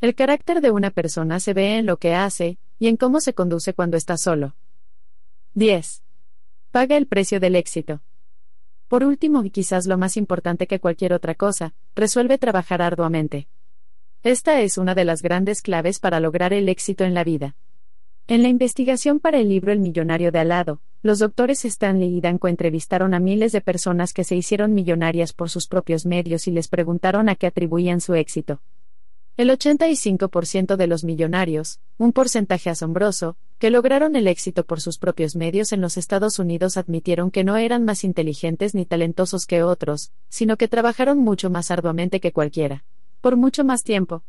El 0.00 0.14
carácter 0.14 0.62
de 0.62 0.70
una 0.70 0.90
persona 0.90 1.40
se 1.40 1.52
ve 1.52 1.76
en 1.76 1.84
lo 1.84 1.98
que 1.98 2.14
hace, 2.14 2.56
y 2.78 2.88
en 2.88 2.96
cómo 2.96 3.20
se 3.20 3.34
conduce 3.34 3.74
cuando 3.74 3.98
está 3.98 4.16
solo. 4.16 4.56
10. 5.54 6.02
Paga 6.70 6.96
el 6.96 7.06
precio 7.06 7.38
del 7.38 7.56
éxito. 7.56 8.00
Por 8.88 9.04
último 9.04 9.44
y 9.44 9.50
quizás 9.50 9.86
lo 9.86 9.98
más 9.98 10.16
importante 10.16 10.66
que 10.66 10.80
cualquier 10.80 11.12
otra 11.12 11.34
cosa, 11.34 11.74
resuelve 11.94 12.38
trabajar 12.38 12.80
arduamente. 12.80 13.46
Esta 14.22 14.62
es 14.62 14.78
una 14.78 14.94
de 14.94 15.04
las 15.04 15.20
grandes 15.20 15.60
claves 15.60 15.98
para 15.98 16.18
lograr 16.18 16.54
el 16.54 16.70
éxito 16.70 17.04
en 17.04 17.12
la 17.12 17.24
vida. 17.24 17.56
En 18.28 18.42
la 18.42 18.48
investigación 18.48 19.18
para 19.18 19.38
el 19.38 19.48
libro 19.48 19.72
El 19.72 19.80
millonario 19.80 20.30
de 20.30 20.38
al 20.38 20.48
lado, 20.48 20.80
los 21.02 21.18
doctores 21.18 21.64
Stanley 21.64 22.16
y 22.16 22.20
Danko 22.20 22.46
entrevistaron 22.46 23.14
a 23.14 23.18
miles 23.18 23.50
de 23.50 23.60
personas 23.60 24.12
que 24.12 24.22
se 24.22 24.36
hicieron 24.36 24.74
millonarias 24.74 25.32
por 25.32 25.50
sus 25.50 25.66
propios 25.66 26.06
medios 26.06 26.46
y 26.46 26.52
les 26.52 26.68
preguntaron 26.68 27.28
a 27.28 27.34
qué 27.34 27.48
atribuían 27.48 28.00
su 28.00 28.14
éxito. 28.14 28.60
El 29.36 29.50
85% 29.50 30.76
de 30.76 30.86
los 30.86 31.02
millonarios, 31.02 31.80
un 31.98 32.12
porcentaje 32.12 32.70
asombroso, 32.70 33.36
que 33.58 33.70
lograron 33.70 34.14
el 34.14 34.28
éxito 34.28 34.64
por 34.64 34.80
sus 34.80 34.98
propios 34.98 35.34
medios 35.34 35.72
en 35.72 35.80
los 35.80 35.96
Estados 35.96 36.38
Unidos 36.38 36.76
admitieron 36.76 37.32
que 37.32 37.42
no 37.42 37.56
eran 37.56 37.84
más 37.84 38.04
inteligentes 38.04 38.74
ni 38.74 38.86
talentosos 38.86 39.46
que 39.46 39.64
otros, 39.64 40.12
sino 40.28 40.56
que 40.56 40.68
trabajaron 40.68 41.18
mucho 41.18 41.50
más 41.50 41.72
arduamente 41.72 42.20
que 42.20 42.32
cualquiera. 42.32 42.84
Por 43.20 43.36
mucho 43.36 43.64
más 43.64 43.82
tiempo, 43.82 44.22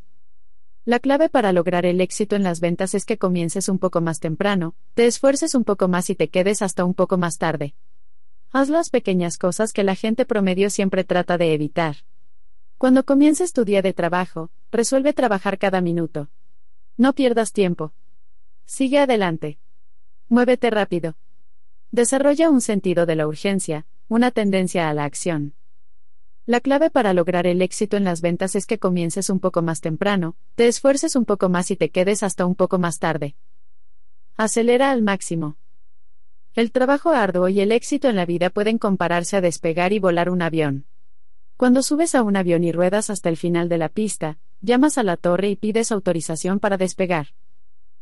la 0.86 1.00
clave 1.00 1.30
para 1.30 1.54
lograr 1.54 1.86
el 1.86 2.02
éxito 2.02 2.36
en 2.36 2.44
las 2.44 2.60
ventas 2.60 2.94
es 2.94 3.06
que 3.06 3.18
comiences 3.18 3.70
un 3.70 3.80
poco 3.80 4.02
más 4.02 4.20
temprano, 4.20 4.76
te 4.94 5.06
esfuerces 5.06 5.56
un 5.56 5.64
poco 5.64 5.88
más 5.88 6.10
y 6.10 6.16
te 6.16 6.30
quedes 6.30 6.62
hasta 6.62 6.84
un 6.84 6.94
poco 6.94 7.18
más 7.18 7.38
tarde. 7.38 7.74
Haz 8.52 8.70
las 8.70 8.90
pequeñas 8.90 9.38
cosas 9.38 9.72
que 9.72 9.84
la 9.84 9.96
gente 9.96 10.26
promedio 10.26 10.70
siempre 10.70 11.04
trata 11.04 11.38
de 11.38 11.54
evitar. 11.54 11.98
Cuando 12.78 13.06
comiences 13.06 13.54
tu 13.54 13.64
día 13.64 13.82
de 13.82 13.94
trabajo, 13.94 14.52
resuelve 14.72 15.14
trabajar 15.14 15.58
cada 15.58 15.80
minuto. 15.80 16.30
No 16.98 17.14
pierdas 17.14 17.54
tiempo. 17.54 17.94
Sigue 18.66 19.00
adelante. 19.00 19.58
Muévete 20.28 20.70
rápido. 20.70 21.16
Desarrolla 21.92 22.50
un 22.50 22.60
sentido 22.60 23.06
de 23.06 23.16
la 23.16 23.28
urgencia, 23.28 23.86
una 24.10 24.32
tendencia 24.32 24.90
a 24.90 24.94
la 24.94 25.06
acción. 25.06 25.54
La 26.46 26.60
clave 26.60 26.90
para 26.90 27.14
lograr 27.14 27.48
el 27.48 27.62
éxito 27.62 27.96
en 27.96 28.04
las 28.04 28.20
ventas 28.20 28.56
es 28.58 28.66
que 28.66 28.78
comiences 28.78 29.30
un 29.30 29.40
poco 29.40 29.62
más 29.62 29.80
temprano, 29.80 30.36
te 30.56 30.68
esfuerces 30.68 31.16
un 31.16 31.24
poco 31.24 31.48
más 31.48 31.72
y 31.72 31.78
te 31.78 31.90
quedes 31.90 32.22
hasta 32.22 32.46
un 32.46 32.56
poco 32.56 32.80
más 32.80 33.00
tarde. 33.00 33.38
Acelera 34.36 34.92
al 34.92 35.04
máximo. 35.04 35.56
El 36.54 36.74
trabajo 36.74 37.12
arduo 37.12 37.48
y 37.48 37.62
el 37.62 37.72
éxito 37.72 38.10
en 38.10 38.18
la 38.18 38.26
vida 38.26 38.50
pueden 38.50 38.78
compararse 38.78 39.38
a 39.38 39.42
despegar 39.42 39.94
y 39.94 40.00
volar 40.00 40.30
un 40.30 40.42
avión. 40.42 40.86
Cuando 41.56 41.82
subes 41.82 42.14
a 42.14 42.24
un 42.24 42.36
avión 42.36 42.66
y 42.66 42.74
ruedas 42.74 43.10
hasta 43.10 43.30
el 43.30 43.38
final 43.38 43.70
de 43.70 43.78
la 43.78 43.88
pista, 43.88 44.38
llamas 44.60 44.98
a 44.98 45.04
la 45.04 45.16
torre 45.16 45.50
y 45.50 45.56
pides 45.56 45.94
autorización 45.94 46.60
para 46.60 46.76
despegar. 46.76 47.28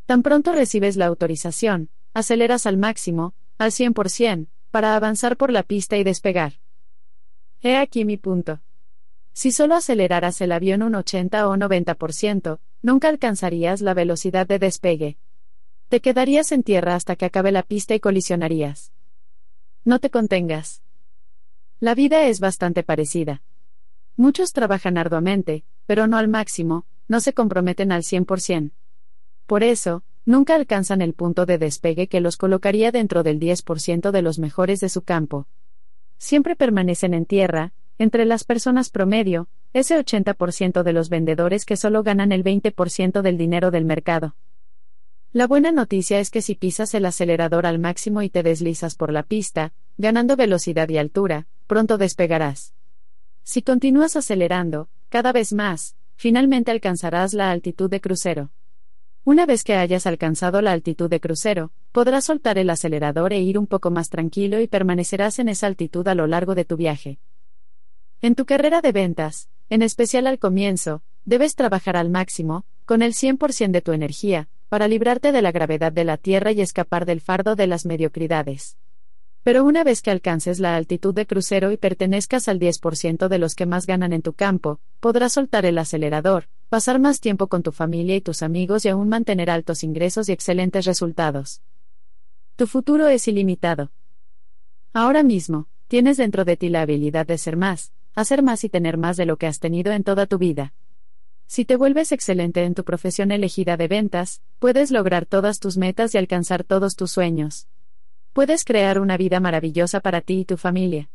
Tan 0.07 0.23
pronto 0.23 0.51
recibes 0.51 0.97
la 0.97 1.05
autorización, 1.05 1.89
aceleras 2.15 2.65
al 2.65 2.77
máximo, 2.77 3.35
al 3.59 3.69
100%, 3.69 4.47
para 4.71 4.95
avanzar 4.95 5.37
por 5.37 5.51
la 5.51 5.61
pista 5.61 5.95
y 5.97 6.03
despegar. 6.03 6.60
He 7.63 7.77
aquí 7.77 8.05
mi 8.05 8.17
punto. 8.17 8.59
Si 9.33 9.51
solo 9.51 9.75
aceleraras 9.75 10.41
el 10.41 10.51
avión 10.51 10.81
un 10.81 10.95
80 10.95 11.47
o 11.47 11.55
90%, 11.55 12.59
nunca 12.81 13.07
alcanzarías 13.07 13.81
la 13.81 13.93
velocidad 13.93 14.47
de 14.47 14.57
despegue. 14.57 15.17
Te 15.87 15.99
quedarías 15.99 16.51
en 16.51 16.63
tierra 16.63 16.95
hasta 16.95 17.15
que 17.15 17.25
acabe 17.25 17.51
la 17.51 17.61
pista 17.61 17.93
y 17.93 17.99
colisionarías. 17.99 18.91
No 19.85 19.99
te 19.99 20.09
contengas. 20.09 20.81
La 21.79 21.93
vida 21.93 22.25
es 22.25 22.39
bastante 22.39 22.81
parecida. 22.81 23.43
Muchos 24.17 24.53
trabajan 24.53 24.97
arduamente, 24.97 25.63
pero 25.85 26.07
no 26.07 26.17
al 26.17 26.27
máximo, 26.27 26.85
no 27.07 27.19
se 27.19 27.33
comprometen 27.33 27.91
al 27.91 28.01
100%. 28.01 28.71
Por 29.45 29.63
eso, 29.63 30.03
nunca 30.25 30.55
alcanzan 30.55 31.01
el 31.01 31.13
punto 31.13 31.45
de 31.45 31.59
despegue 31.59 32.07
que 32.07 32.21
los 32.21 32.37
colocaría 32.37 32.91
dentro 32.91 33.21
del 33.21 33.39
10% 33.39 34.11
de 34.11 34.21
los 34.23 34.39
mejores 34.39 34.79
de 34.79 34.89
su 34.89 35.03
campo. 35.03 35.47
Siempre 36.21 36.55
permanecen 36.55 37.15
en 37.15 37.25
tierra, 37.25 37.73
entre 37.97 38.25
las 38.25 38.43
personas 38.43 38.91
promedio, 38.91 39.47
ese 39.73 39.97
80% 39.97 40.83
de 40.83 40.93
los 40.93 41.09
vendedores 41.09 41.65
que 41.65 41.75
solo 41.75 42.03
ganan 42.03 42.31
el 42.31 42.43
20% 42.43 43.23
del 43.23 43.39
dinero 43.39 43.71
del 43.71 43.85
mercado. 43.85 44.35
La 45.33 45.47
buena 45.47 45.71
noticia 45.71 46.19
es 46.19 46.29
que 46.29 46.43
si 46.43 46.53
pisas 46.53 46.93
el 46.93 47.07
acelerador 47.07 47.65
al 47.65 47.79
máximo 47.79 48.21
y 48.21 48.29
te 48.29 48.43
deslizas 48.43 48.93
por 48.93 49.11
la 49.11 49.23
pista, 49.23 49.73
ganando 49.97 50.35
velocidad 50.35 50.87
y 50.89 50.99
altura, 50.99 51.47
pronto 51.65 51.97
despegarás. 51.97 52.75
Si 53.41 53.63
continúas 53.63 54.15
acelerando, 54.15 54.89
cada 55.09 55.31
vez 55.31 55.53
más, 55.53 55.95
finalmente 56.17 56.69
alcanzarás 56.69 57.33
la 57.33 57.49
altitud 57.49 57.89
de 57.89 57.99
crucero. 57.99 58.51
Una 59.23 59.45
vez 59.45 59.63
que 59.63 59.75
hayas 59.75 60.07
alcanzado 60.07 60.63
la 60.63 60.71
altitud 60.71 61.07
de 61.07 61.19
crucero, 61.19 61.71
podrás 61.91 62.25
soltar 62.25 62.57
el 62.57 62.71
acelerador 62.71 63.33
e 63.33 63.39
ir 63.39 63.59
un 63.59 63.67
poco 63.67 63.91
más 63.91 64.09
tranquilo 64.09 64.59
y 64.59 64.67
permanecerás 64.67 65.37
en 65.37 65.47
esa 65.47 65.67
altitud 65.67 66.07
a 66.07 66.15
lo 66.15 66.25
largo 66.25 66.55
de 66.55 66.65
tu 66.65 66.75
viaje. 66.75 67.19
En 68.21 68.33
tu 68.33 68.45
carrera 68.45 68.81
de 68.81 68.91
ventas, 68.91 69.47
en 69.69 69.83
especial 69.83 70.25
al 70.25 70.39
comienzo, 70.39 71.03
debes 71.23 71.53
trabajar 71.53 71.97
al 71.97 72.09
máximo, 72.09 72.65
con 72.85 73.03
el 73.03 73.13
100% 73.13 73.69
de 73.69 73.81
tu 73.81 73.91
energía, 73.91 74.49
para 74.69 74.87
librarte 74.87 75.31
de 75.31 75.43
la 75.43 75.51
gravedad 75.51 75.91
de 75.91 76.03
la 76.03 76.17
Tierra 76.17 76.51
y 76.51 76.61
escapar 76.61 77.05
del 77.05 77.21
fardo 77.21 77.55
de 77.55 77.67
las 77.67 77.85
mediocridades. 77.85 78.75
Pero 79.43 79.63
una 79.63 79.83
vez 79.83 80.03
que 80.03 80.11
alcances 80.11 80.59
la 80.59 80.75
altitud 80.75 81.15
de 81.15 81.25
crucero 81.25 81.71
y 81.71 81.77
pertenezcas 81.77 82.47
al 82.47 82.59
10% 82.59 83.27
de 83.27 83.39
los 83.39 83.55
que 83.55 83.65
más 83.65 83.87
ganan 83.87 84.13
en 84.13 84.21
tu 84.21 84.33
campo, 84.33 84.79
podrás 84.99 85.33
soltar 85.33 85.65
el 85.65 85.79
acelerador, 85.79 86.47
pasar 86.69 86.99
más 86.99 87.19
tiempo 87.19 87.47
con 87.47 87.63
tu 87.63 87.71
familia 87.71 88.15
y 88.15 88.21
tus 88.21 88.43
amigos 88.43 88.85
y 88.85 88.89
aún 88.89 89.09
mantener 89.09 89.49
altos 89.49 89.83
ingresos 89.83 90.29
y 90.29 90.31
excelentes 90.31 90.85
resultados. 90.85 91.61
Tu 92.55 92.67
futuro 92.67 93.07
es 93.07 93.27
ilimitado. 93.27 93.91
Ahora 94.93 95.23
mismo, 95.23 95.67
tienes 95.87 96.17
dentro 96.17 96.45
de 96.45 96.57
ti 96.57 96.69
la 96.69 96.81
habilidad 96.81 97.25
de 97.25 97.39
ser 97.39 97.57
más, 97.57 97.93
hacer 98.13 98.43
más 98.43 98.63
y 98.63 98.69
tener 98.69 98.97
más 98.97 99.17
de 99.17 99.25
lo 99.25 99.37
que 99.37 99.47
has 99.47 99.59
tenido 99.59 99.91
en 99.91 100.03
toda 100.03 100.27
tu 100.27 100.37
vida. 100.37 100.73
Si 101.47 101.65
te 101.65 101.75
vuelves 101.75 102.11
excelente 102.11 102.63
en 102.63 102.75
tu 102.75 102.83
profesión 102.83 103.31
elegida 103.31 103.75
de 103.75 103.87
ventas, 103.87 104.41
puedes 104.59 104.91
lograr 104.91 105.25
todas 105.25 105.59
tus 105.59 105.77
metas 105.77 106.13
y 106.13 106.19
alcanzar 106.19 106.63
todos 106.63 106.95
tus 106.95 107.11
sueños. 107.11 107.67
Puedes 108.33 108.63
crear 108.63 108.97
una 108.97 109.17
vida 109.17 109.41
maravillosa 109.41 109.99
para 109.99 110.21
ti 110.21 110.39
y 110.39 110.45
tu 110.45 110.55
familia. 110.55 111.09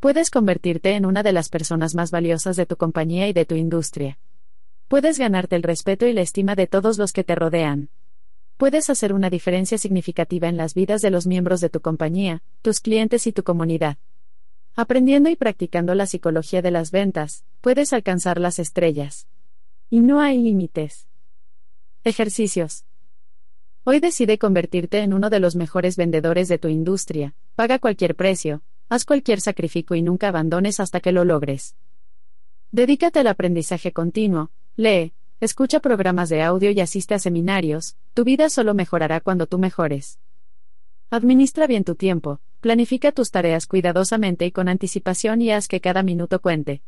Puedes 0.00 0.30
convertirte 0.30 0.92
en 0.94 1.04
una 1.04 1.22
de 1.22 1.32
las 1.32 1.50
personas 1.50 1.94
más 1.94 2.10
valiosas 2.10 2.56
de 2.56 2.64
tu 2.64 2.76
compañía 2.76 3.28
y 3.28 3.34
de 3.34 3.44
tu 3.44 3.54
industria. 3.54 4.18
Puedes 4.88 5.18
ganarte 5.18 5.56
el 5.56 5.62
respeto 5.62 6.06
y 6.06 6.14
la 6.14 6.22
estima 6.22 6.54
de 6.54 6.66
todos 6.66 6.96
los 6.96 7.12
que 7.12 7.22
te 7.22 7.34
rodean. 7.34 7.90
Puedes 8.56 8.88
hacer 8.88 9.12
una 9.12 9.28
diferencia 9.28 9.76
significativa 9.76 10.48
en 10.48 10.56
las 10.56 10.72
vidas 10.72 11.02
de 11.02 11.10
los 11.10 11.26
miembros 11.26 11.60
de 11.60 11.68
tu 11.68 11.80
compañía, 11.80 12.42
tus 12.62 12.80
clientes 12.80 13.26
y 13.26 13.32
tu 13.32 13.42
comunidad. 13.42 13.98
Aprendiendo 14.74 15.28
y 15.28 15.36
practicando 15.36 15.94
la 15.94 16.06
psicología 16.06 16.62
de 16.62 16.70
las 16.70 16.90
ventas, 16.90 17.44
puedes 17.60 17.92
alcanzar 17.92 18.40
las 18.40 18.58
estrellas. 18.58 19.26
Y 19.90 20.00
no 20.00 20.20
hay 20.20 20.38
límites. 20.38 21.08
Ejercicios. 22.04 22.87
Hoy 23.90 24.00
decide 24.00 24.36
convertirte 24.36 24.98
en 24.98 25.14
uno 25.14 25.30
de 25.30 25.40
los 25.40 25.56
mejores 25.56 25.96
vendedores 25.96 26.48
de 26.48 26.58
tu 26.58 26.68
industria, 26.68 27.34
paga 27.54 27.78
cualquier 27.78 28.16
precio, 28.16 28.60
haz 28.90 29.06
cualquier 29.06 29.40
sacrificio 29.40 29.96
y 29.96 30.02
nunca 30.02 30.28
abandones 30.28 30.78
hasta 30.78 31.00
que 31.00 31.10
lo 31.10 31.24
logres. 31.24 31.74
Dedícate 32.70 33.20
al 33.20 33.28
aprendizaje 33.28 33.94
continuo, 33.94 34.50
lee, 34.76 35.14
escucha 35.40 35.80
programas 35.80 36.28
de 36.28 36.42
audio 36.42 36.70
y 36.70 36.80
asiste 36.80 37.14
a 37.14 37.18
seminarios, 37.18 37.96
tu 38.12 38.24
vida 38.24 38.50
solo 38.50 38.74
mejorará 38.74 39.22
cuando 39.22 39.46
tú 39.46 39.58
mejores. 39.58 40.18
Administra 41.08 41.66
bien 41.66 41.84
tu 41.84 41.94
tiempo, 41.94 42.40
planifica 42.60 43.12
tus 43.12 43.30
tareas 43.30 43.66
cuidadosamente 43.66 44.44
y 44.44 44.52
con 44.52 44.68
anticipación 44.68 45.40
y 45.40 45.50
haz 45.50 45.66
que 45.66 45.80
cada 45.80 46.02
minuto 46.02 46.42
cuente. 46.42 46.82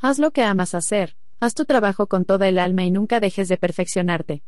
Haz 0.00 0.18
lo 0.18 0.32
que 0.32 0.42
amas 0.42 0.74
hacer, 0.74 1.14
haz 1.38 1.54
tu 1.54 1.64
trabajo 1.64 2.08
con 2.08 2.24
toda 2.24 2.48
el 2.48 2.58
alma 2.58 2.82
y 2.82 2.90
nunca 2.90 3.20
dejes 3.20 3.46
de 3.46 3.56
perfeccionarte. 3.56 4.42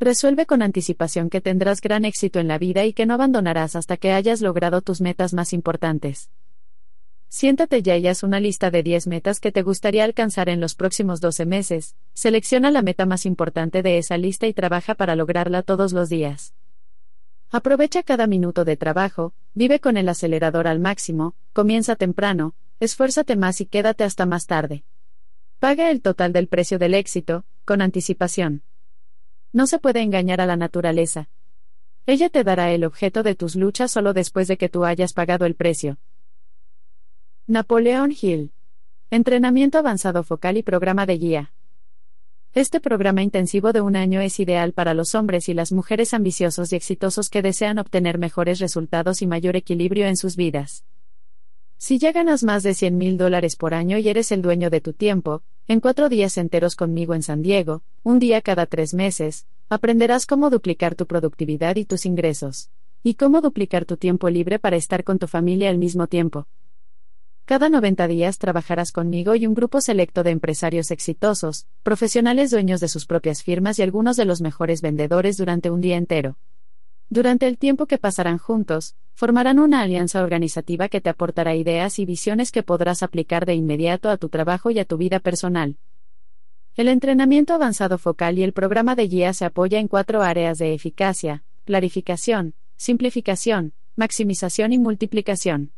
Resuelve 0.00 0.46
con 0.46 0.62
anticipación 0.62 1.28
que 1.28 1.40
tendrás 1.40 1.80
gran 1.80 2.04
éxito 2.04 2.38
en 2.38 2.46
la 2.46 2.56
vida 2.56 2.84
y 2.84 2.92
que 2.92 3.04
no 3.04 3.14
abandonarás 3.14 3.74
hasta 3.74 3.96
que 3.96 4.12
hayas 4.12 4.40
logrado 4.40 4.80
tus 4.80 5.00
metas 5.00 5.34
más 5.34 5.52
importantes. 5.52 6.30
Siéntate 7.28 7.82
ya 7.82 7.96
y 7.96 8.06
haz 8.06 8.22
una 8.22 8.38
lista 8.38 8.70
de 8.70 8.84
10 8.84 9.08
metas 9.08 9.40
que 9.40 9.50
te 9.50 9.62
gustaría 9.62 10.04
alcanzar 10.04 10.48
en 10.48 10.60
los 10.60 10.76
próximos 10.76 11.20
12 11.20 11.46
meses. 11.46 11.96
Selecciona 12.14 12.70
la 12.70 12.82
meta 12.82 13.06
más 13.06 13.26
importante 13.26 13.82
de 13.82 13.98
esa 13.98 14.16
lista 14.18 14.46
y 14.46 14.54
trabaja 14.54 14.94
para 14.94 15.16
lograrla 15.16 15.62
todos 15.62 15.92
los 15.92 16.08
días. 16.08 16.54
Aprovecha 17.50 18.04
cada 18.04 18.28
minuto 18.28 18.64
de 18.64 18.76
trabajo, 18.76 19.34
vive 19.54 19.80
con 19.80 19.96
el 19.96 20.08
acelerador 20.08 20.68
al 20.68 20.78
máximo, 20.78 21.34
comienza 21.52 21.96
temprano, 21.96 22.54
esfuérzate 22.78 23.34
más 23.34 23.60
y 23.60 23.66
quédate 23.66 24.04
hasta 24.04 24.26
más 24.26 24.46
tarde. 24.46 24.84
Paga 25.58 25.90
el 25.90 26.02
total 26.02 26.32
del 26.32 26.46
precio 26.46 26.78
del 26.78 26.94
éxito, 26.94 27.44
con 27.64 27.82
anticipación. 27.82 28.62
No 29.52 29.66
se 29.66 29.78
puede 29.78 30.00
engañar 30.02 30.40
a 30.40 30.46
la 30.46 30.56
naturaleza. 30.56 31.28
Ella 32.06 32.28
te 32.28 32.44
dará 32.44 32.70
el 32.72 32.84
objeto 32.84 33.22
de 33.22 33.34
tus 33.34 33.56
luchas 33.56 33.90
solo 33.90 34.12
después 34.12 34.48
de 34.48 34.56
que 34.56 34.68
tú 34.68 34.84
hayas 34.84 35.12
pagado 35.12 35.46
el 35.46 35.54
precio. 35.54 35.98
Napoleón 37.46 38.14
Hill. 38.18 38.52
Entrenamiento 39.10 39.78
avanzado 39.78 40.22
focal 40.22 40.58
y 40.58 40.62
programa 40.62 41.06
de 41.06 41.18
guía. 41.18 41.52
Este 42.54 42.80
programa 42.80 43.22
intensivo 43.22 43.72
de 43.72 43.80
un 43.80 43.96
año 43.96 44.20
es 44.20 44.40
ideal 44.40 44.72
para 44.72 44.92
los 44.92 45.14
hombres 45.14 45.48
y 45.48 45.54
las 45.54 45.72
mujeres 45.72 46.12
ambiciosos 46.12 46.72
y 46.72 46.76
exitosos 46.76 47.30
que 47.30 47.42
desean 47.42 47.78
obtener 47.78 48.18
mejores 48.18 48.58
resultados 48.58 49.22
y 49.22 49.26
mayor 49.26 49.56
equilibrio 49.56 50.06
en 50.06 50.16
sus 50.16 50.36
vidas. 50.36 50.84
Si 51.80 52.00
ya 52.00 52.10
ganas 52.10 52.42
más 52.42 52.64
de 52.64 52.74
100 52.74 52.98
mil 52.98 53.16
dólares 53.16 53.54
por 53.54 53.72
año 53.72 53.98
y 53.98 54.08
eres 54.08 54.32
el 54.32 54.42
dueño 54.42 54.68
de 54.68 54.80
tu 54.80 54.92
tiempo, 54.92 55.42
en 55.68 55.78
cuatro 55.78 56.08
días 56.08 56.36
enteros 56.36 56.74
conmigo 56.74 57.14
en 57.14 57.22
San 57.22 57.40
Diego, 57.40 57.82
un 58.02 58.18
día 58.18 58.42
cada 58.42 58.66
tres 58.66 58.94
meses, 58.94 59.46
aprenderás 59.68 60.26
cómo 60.26 60.50
duplicar 60.50 60.96
tu 60.96 61.06
productividad 61.06 61.76
y 61.76 61.84
tus 61.84 62.04
ingresos. 62.04 62.70
Y 63.04 63.14
cómo 63.14 63.40
duplicar 63.40 63.84
tu 63.84 63.96
tiempo 63.96 64.28
libre 64.28 64.58
para 64.58 64.74
estar 64.74 65.04
con 65.04 65.20
tu 65.20 65.28
familia 65.28 65.70
al 65.70 65.78
mismo 65.78 66.08
tiempo. 66.08 66.48
Cada 67.44 67.68
90 67.68 68.08
días 68.08 68.38
trabajarás 68.38 68.90
conmigo 68.90 69.36
y 69.36 69.46
un 69.46 69.54
grupo 69.54 69.80
selecto 69.80 70.24
de 70.24 70.30
empresarios 70.30 70.90
exitosos, 70.90 71.68
profesionales 71.84 72.50
dueños 72.50 72.80
de 72.80 72.88
sus 72.88 73.06
propias 73.06 73.44
firmas 73.44 73.78
y 73.78 73.82
algunos 73.82 74.16
de 74.16 74.24
los 74.24 74.40
mejores 74.40 74.82
vendedores 74.82 75.36
durante 75.36 75.70
un 75.70 75.80
día 75.80 75.96
entero. 75.96 76.38
Durante 77.10 77.46
el 77.46 77.56
tiempo 77.56 77.86
que 77.86 77.96
pasarán 77.96 78.36
juntos, 78.36 78.94
formarán 79.14 79.58
una 79.58 79.80
alianza 79.80 80.22
organizativa 80.22 80.88
que 80.88 81.00
te 81.00 81.08
aportará 81.08 81.54
ideas 81.54 81.98
y 81.98 82.04
visiones 82.04 82.52
que 82.52 82.62
podrás 82.62 83.02
aplicar 83.02 83.46
de 83.46 83.54
inmediato 83.54 84.10
a 84.10 84.18
tu 84.18 84.28
trabajo 84.28 84.70
y 84.70 84.78
a 84.78 84.84
tu 84.84 84.98
vida 84.98 85.18
personal. 85.18 85.78
El 86.76 86.86
entrenamiento 86.88 87.54
avanzado 87.54 87.98
focal 87.98 88.38
y 88.38 88.42
el 88.42 88.52
programa 88.52 88.94
de 88.94 89.08
guía 89.08 89.32
se 89.32 89.46
apoya 89.46 89.80
en 89.80 89.88
cuatro 89.88 90.22
áreas 90.22 90.58
de 90.58 90.74
eficacia, 90.74 91.42
clarificación, 91.64 92.54
simplificación, 92.76 93.72
maximización 93.96 94.72
y 94.72 94.78
multiplicación. 94.78 95.72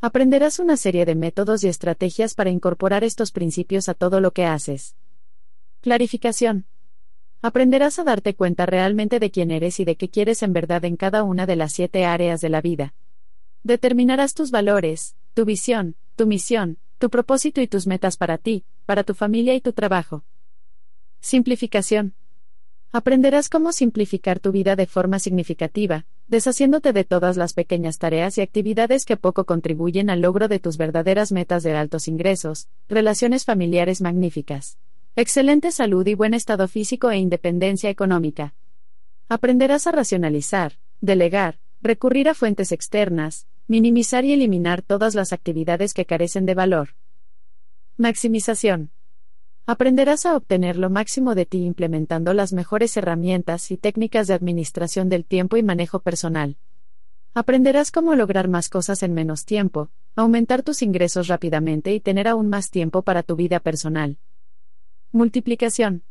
Aprenderás 0.00 0.58
una 0.58 0.76
serie 0.76 1.04
de 1.04 1.14
métodos 1.14 1.62
y 1.62 1.68
estrategias 1.68 2.34
para 2.34 2.50
incorporar 2.50 3.04
estos 3.04 3.30
principios 3.30 3.88
a 3.88 3.94
todo 3.94 4.20
lo 4.20 4.32
que 4.32 4.44
haces. 4.44 4.96
Clarificación. 5.82 6.66
Aprenderás 7.44 7.98
a 7.98 8.04
darte 8.04 8.34
cuenta 8.34 8.64
realmente 8.64 9.20
de 9.20 9.30
quién 9.30 9.50
eres 9.50 9.78
y 9.78 9.84
de 9.84 9.96
qué 9.96 10.08
quieres 10.08 10.42
en 10.42 10.54
verdad 10.54 10.82
en 10.86 10.96
cada 10.96 11.24
una 11.24 11.44
de 11.44 11.56
las 11.56 11.74
siete 11.74 12.06
áreas 12.06 12.40
de 12.40 12.48
la 12.48 12.62
vida. 12.62 12.94
Determinarás 13.62 14.32
tus 14.32 14.50
valores, 14.50 15.14
tu 15.34 15.44
visión, 15.44 15.94
tu 16.16 16.26
misión, 16.26 16.78
tu 16.96 17.10
propósito 17.10 17.60
y 17.60 17.66
tus 17.66 17.86
metas 17.86 18.16
para 18.16 18.38
ti, 18.38 18.64
para 18.86 19.04
tu 19.04 19.12
familia 19.12 19.54
y 19.54 19.60
tu 19.60 19.74
trabajo. 19.74 20.24
Simplificación. 21.20 22.14
Aprenderás 22.92 23.50
cómo 23.50 23.72
simplificar 23.72 24.40
tu 24.40 24.50
vida 24.50 24.74
de 24.74 24.86
forma 24.86 25.18
significativa, 25.18 26.06
deshaciéndote 26.28 26.94
de 26.94 27.04
todas 27.04 27.36
las 27.36 27.52
pequeñas 27.52 27.98
tareas 27.98 28.38
y 28.38 28.40
actividades 28.40 29.04
que 29.04 29.18
poco 29.18 29.44
contribuyen 29.44 30.08
al 30.08 30.22
logro 30.22 30.48
de 30.48 30.60
tus 30.60 30.78
verdaderas 30.78 31.30
metas 31.30 31.62
de 31.62 31.74
altos 31.74 32.08
ingresos, 32.08 32.68
relaciones 32.88 33.44
familiares 33.44 34.00
magníficas. 34.00 34.78
Excelente 35.16 35.70
salud 35.70 36.04
y 36.08 36.14
buen 36.14 36.34
estado 36.34 36.66
físico 36.66 37.08
e 37.08 37.18
independencia 37.18 37.88
económica. 37.88 38.56
Aprenderás 39.28 39.86
a 39.86 39.92
racionalizar, 39.92 40.72
delegar, 41.00 41.60
recurrir 41.80 42.28
a 42.28 42.34
fuentes 42.34 42.72
externas, 42.72 43.46
minimizar 43.68 44.24
y 44.24 44.32
eliminar 44.32 44.82
todas 44.82 45.14
las 45.14 45.32
actividades 45.32 45.94
que 45.94 46.04
carecen 46.04 46.46
de 46.46 46.54
valor. 46.54 46.96
Maximización. 47.96 48.90
Aprenderás 49.66 50.26
a 50.26 50.36
obtener 50.36 50.76
lo 50.76 50.90
máximo 50.90 51.36
de 51.36 51.46
ti 51.46 51.64
implementando 51.64 52.34
las 52.34 52.52
mejores 52.52 52.96
herramientas 52.96 53.70
y 53.70 53.76
técnicas 53.76 54.26
de 54.26 54.34
administración 54.34 55.08
del 55.08 55.24
tiempo 55.24 55.56
y 55.56 55.62
manejo 55.62 56.00
personal. 56.00 56.56
Aprenderás 57.34 57.92
cómo 57.92 58.16
lograr 58.16 58.48
más 58.48 58.68
cosas 58.68 59.04
en 59.04 59.14
menos 59.14 59.44
tiempo, 59.44 59.90
aumentar 60.16 60.64
tus 60.64 60.82
ingresos 60.82 61.28
rápidamente 61.28 61.94
y 61.94 62.00
tener 62.00 62.26
aún 62.26 62.48
más 62.48 62.70
tiempo 62.70 63.02
para 63.02 63.22
tu 63.22 63.36
vida 63.36 63.60
personal. 63.60 64.18
Multiplicación. 65.14 66.02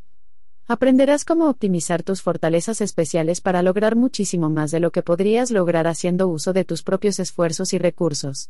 Aprenderás 0.66 1.26
cómo 1.26 1.50
optimizar 1.50 2.02
tus 2.02 2.22
fortalezas 2.22 2.80
especiales 2.80 3.42
para 3.42 3.60
lograr 3.62 3.96
muchísimo 3.96 4.48
más 4.48 4.70
de 4.70 4.80
lo 4.80 4.92
que 4.92 5.02
podrías 5.02 5.50
lograr 5.50 5.86
haciendo 5.86 6.26
uso 6.26 6.54
de 6.54 6.64
tus 6.64 6.82
propios 6.82 7.18
esfuerzos 7.18 7.74
y 7.74 7.78
recursos. 7.78 8.48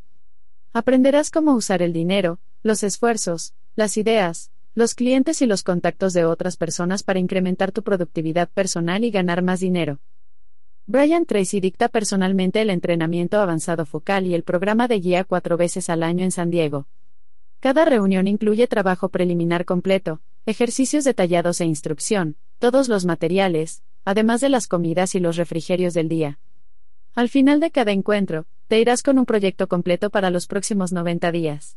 Aprenderás 0.73 1.33
cómo 1.33 1.57
usar 1.57 1.83
el 1.83 1.93
dinero, 1.93 2.39
los 2.63 2.85
esfuerzos, 2.85 3.53
las 3.75 3.97
ideas, 3.97 4.53
los 4.77 4.95
clientes 4.95 5.43
y 5.43 5.47
los 5.47 5.65
contactos 5.65 6.13
de 6.13 6.25
otras 6.25 6.57
personas 6.57 7.03
para 7.03 7.19
incrementar 7.19 7.73
tu 7.73 7.83
productividad 7.83 8.49
personal 8.49 9.03
y 9.03 9.11
ganar 9.11 9.43
más 9.43 9.59
dinero. 9.59 9.99
Brian 10.87 11.27
Tracy 11.27 11.59
dicta 11.59 11.89
personalmente 11.89 12.63
el 12.63 12.71
entrenamiento 12.71 13.41
avanzado 13.41 13.87
focal 13.87 14.29
y 14.29 14.37
el 14.37 14.45
programa 14.45 14.87
de 14.87 15.01
guía 15.01 15.25
cuatro 15.25 15.57
veces 15.57 15.91
al 15.91 16.05
año 16.05 16.23
en 16.23 16.31
San 16.31 16.51
Diego. 16.51 16.87
Cada 17.59 17.85
reunión 17.85 18.29
incluye 18.29 18.69
trabajo 18.69 19.09
preliminar 19.09 19.65
completo, 19.65 20.21
ejercicios 20.47 21.05
detallados 21.05 21.61
e 21.61 21.65
instrucción, 21.65 22.37
todos 22.59 22.89
los 22.89 23.05
materiales, 23.05 23.83
además 24.05 24.41
de 24.41 24.49
las 24.51 24.67
comidas 24.67 25.15
y 25.15 25.21
los 25.21 25.37
refrigerios 25.37 25.95
del 25.95 26.09
día. 26.09 26.41
Al 27.15 27.29
final 27.29 27.61
de 27.61 27.71
cada 27.71 27.93
encuentro, 27.93 28.47
te 28.69 28.81
irás 28.81 29.03
con 29.03 29.19
un 29.19 29.27
proyecto 29.27 29.69
completo 29.69 30.11
para 30.11 30.31
los 30.31 30.47
próximos 30.47 30.93
90 30.93 31.33
días. 31.33 31.77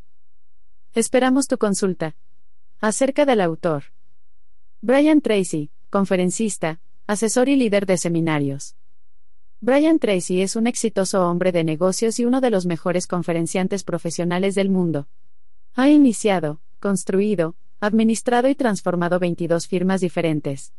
Esperamos 0.95 1.47
tu 1.47 1.59
consulta. 1.59 2.15
Acerca 2.81 3.23
del 3.23 3.39
autor. 3.39 3.83
Brian 4.81 5.21
Tracy, 5.21 5.69
conferencista, 5.91 6.81
asesor 7.05 7.49
y 7.49 7.55
líder 7.55 7.85
de 7.85 7.97
seminarios. 7.97 8.75
Brian 9.61 9.99
Tracy 9.99 10.41
es 10.41 10.55
un 10.55 10.65
exitoso 10.65 11.29
hombre 11.29 11.51
de 11.51 11.63
negocios 11.63 12.19
y 12.19 12.25
uno 12.25 12.41
de 12.41 12.49
los 12.49 12.65
mejores 12.65 13.05
conferenciantes 13.05 13.83
profesionales 13.83 14.55
del 14.55 14.71
mundo. 14.71 15.07
Ha 15.75 15.87
iniciado, 15.87 16.61
construido, 16.79 17.55
administrado 17.79 18.49
y 18.49 18.55
transformado 18.55 19.19
22 19.19 19.67
firmas 19.67 20.01
diferentes. 20.01 20.73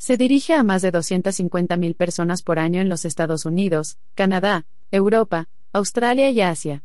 Se 0.00 0.16
dirige 0.16 0.54
a 0.54 0.62
más 0.62 0.80
de 0.80 0.94
250.000 0.94 1.94
personas 1.94 2.40
por 2.40 2.58
año 2.58 2.80
en 2.80 2.88
los 2.88 3.04
Estados 3.04 3.44
Unidos, 3.44 3.98
Canadá, 4.14 4.64
Europa, 4.90 5.50
Australia 5.74 6.30
y 6.30 6.40
Asia. 6.40 6.82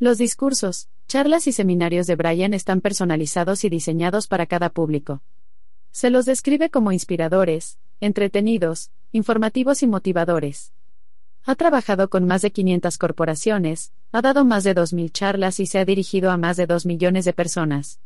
Los 0.00 0.18
discursos, 0.18 0.88
charlas 1.06 1.46
y 1.46 1.52
seminarios 1.52 2.08
de 2.08 2.16
Brian 2.16 2.54
están 2.54 2.80
personalizados 2.80 3.62
y 3.62 3.68
diseñados 3.68 4.26
para 4.26 4.46
cada 4.46 4.68
público. 4.68 5.22
Se 5.92 6.10
los 6.10 6.26
describe 6.26 6.70
como 6.70 6.90
inspiradores, 6.90 7.78
entretenidos, 8.00 8.90
informativos 9.12 9.84
y 9.84 9.86
motivadores. 9.86 10.72
Ha 11.44 11.54
trabajado 11.54 12.10
con 12.10 12.26
más 12.26 12.42
de 12.42 12.50
500 12.50 12.98
corporaciones, 12.98 13.92
ha 14.10 14.22
dado 14.22 14.44
más 14.44 14.64
de 14.64 14.74
2.000 14.74 15.12
charlas 15.12 15.60
y 15.60 15.66
se 15.66 15.78
ha 15.78 15.84
dirigido 15.84 16.32
a 16.32 16.36
más 16.36 16.56
de 16.56 16.66
2 16.66 16.84
millones 16.84 17.26
de 17.26 17.32
personas. 17.32 18.00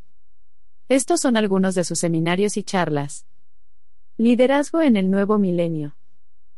Estos 0.90 1.22
son 1.22 1.38
algunos 1.38 1.74
de 1.74 1.84
sus 1.84 1.98
seminarios 1.98 2.58
y 2.58 2.62
charlas. 2.62 3.24
Liderazgo 4.18 4.82
en 4.82 4.96
el 4.98 5.10
nuevo 5.10 5.38
milenio. 5.38 5.96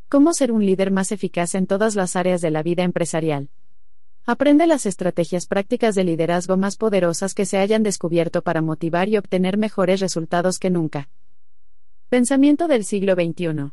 Cómo 0.09 0.35
ser 0.35 0.51
un 0.51 0.67
líder 0.67 0.91
más 0.91 1.13
eficaz 1.13 1.55
en 1.55 1.69
todas 1.69 1.95
las 1.95 2.17
áreas 2.17 2.41
de 2.41 2.51
la 2.51 2.65
vida 2.65 2.83
empresarial. 2.83 3.49
Aprende 4.27 4.67
las 4.67 4.87
estrategias 4.87 5.47
prácticas 5.47 5.95
de 5.95 6.03
liderazgo 6.03 6.57
más 6.57 6.77
poderosas 6.77 7.33
que 7.33 7.47
se 7.47 7.59
hayan 7.59 7.85
descubierto 7.85 8.43
para 8.43 8.61
motivar 8.61 9.09
y 9.09 9.19
obtener 9.19 9.57
mejores 9.57 10.01
resultados 10.01 10.59
que 10.59 10.69
nunca. 10.69 11.09
Pensamiento 12.09 12.67
del 12.67 12.85
siglo 12.85 13.15
XXI. 13.15 13.71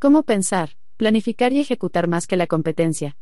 Cómo 0.00 0.24
pensar, 0.24 0.70
planificar 0.96 1.52
y 1.52 1.60
ejecutar 1.60 2.08
más 2.08 2.26
que 2.26 2.36
la 2.36 2.48
competencia. 2.48 3.16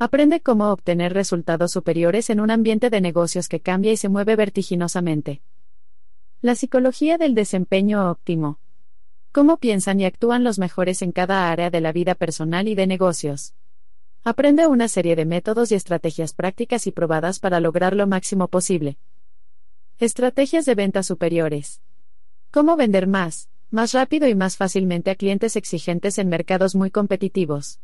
Aprende 0.00 0.40
cómo 0.40 0.72
obtener 0.72 1.14
resultados 1.14 1.70
superiores 1.70 2.30
en 2.30 2.40
un 2.40 2.50
ambiente 2.50 2.90
de 2.90 3.00
negocios 3.00 3.48
que 3.48 3.60
cambia 3.60 3.92
y 3.92 3.96
se 3.96 4.08
mueve 4.08 4.34
vertiginosamente. 4.34 5.40
La 6.42 6.56
psicología 6.56 7.16
del 7.16 7.36
desempeño 7.36 8.10
óptimo 8.10 8.58
cómo 9.34 9.56
piensan 9.56 9.98
y 9.98 10.04
actúan 10.04 10.44
los 10.44 10.60
mejores 10.60 11.02
en 11.02 11.10
cada 11.10 11.50
área 11.50 11.68
de 11.68 11.80
la 11.80 11.90
vida 11.90 12.14
personal 12.14 12.68
y 12.68 12.76
de 12.76 12.86
negocios. 12.86 13.52
Aprende 14.22 14.68
una 14.68 14.86
serie 14.86 15.16
de 15.16 15.24
métodos 15.24 15.72
y 15.72 15.74
estrategias 15.74 16.34
prácticas 16.34 16.86
y 16.86 16.92
probadas 16.92 17.40
para 17.40 17.58
lograr 17.58 17.96
lo 17.96 18.06
máximo 18.06 18.46
posible. 18.46 18.96
Estrategias 19.98 20.66
de 20.66 20.76
ventas 20.76 21.06
superiores. 21.06 21.80
Cómo 22.52 22.76
vender 22.76 23.08
más, 23.08 23.48
más 23.72 23.90
rápido 23.92 24.28
y 24.28 24.36
más 24.36 24.56
fácilmente 24.56 25.10
a 25.10 25.16
clientes 25.16 25.56
exigentes 25.56 26.18
en 26.18 26.28
mercados 26.28 26.76
muy 26.76 26.92
competitivos. 26.92 27.80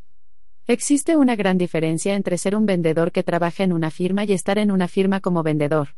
Existe 0.67 1.17
una 1.17 1.35
gran 1.35 1.57
diferencia 1.57 2.15
entre 2.15 2.37
ser 2.37 2.55
un 2.55 2.65
vendedor 2.65 3.11
que 3.11 3.23
trabaja 3.23 3.65
en 3.65 3.73
una 3.73 3.91
firma 3.91 4.23
y 4.23 4.31
estar 4.31 4.57
en 4.57 4.71
una 4.71 4.87
firma 4.87 5.19
como 5.19 5.43
vendedor. 5.43 5.89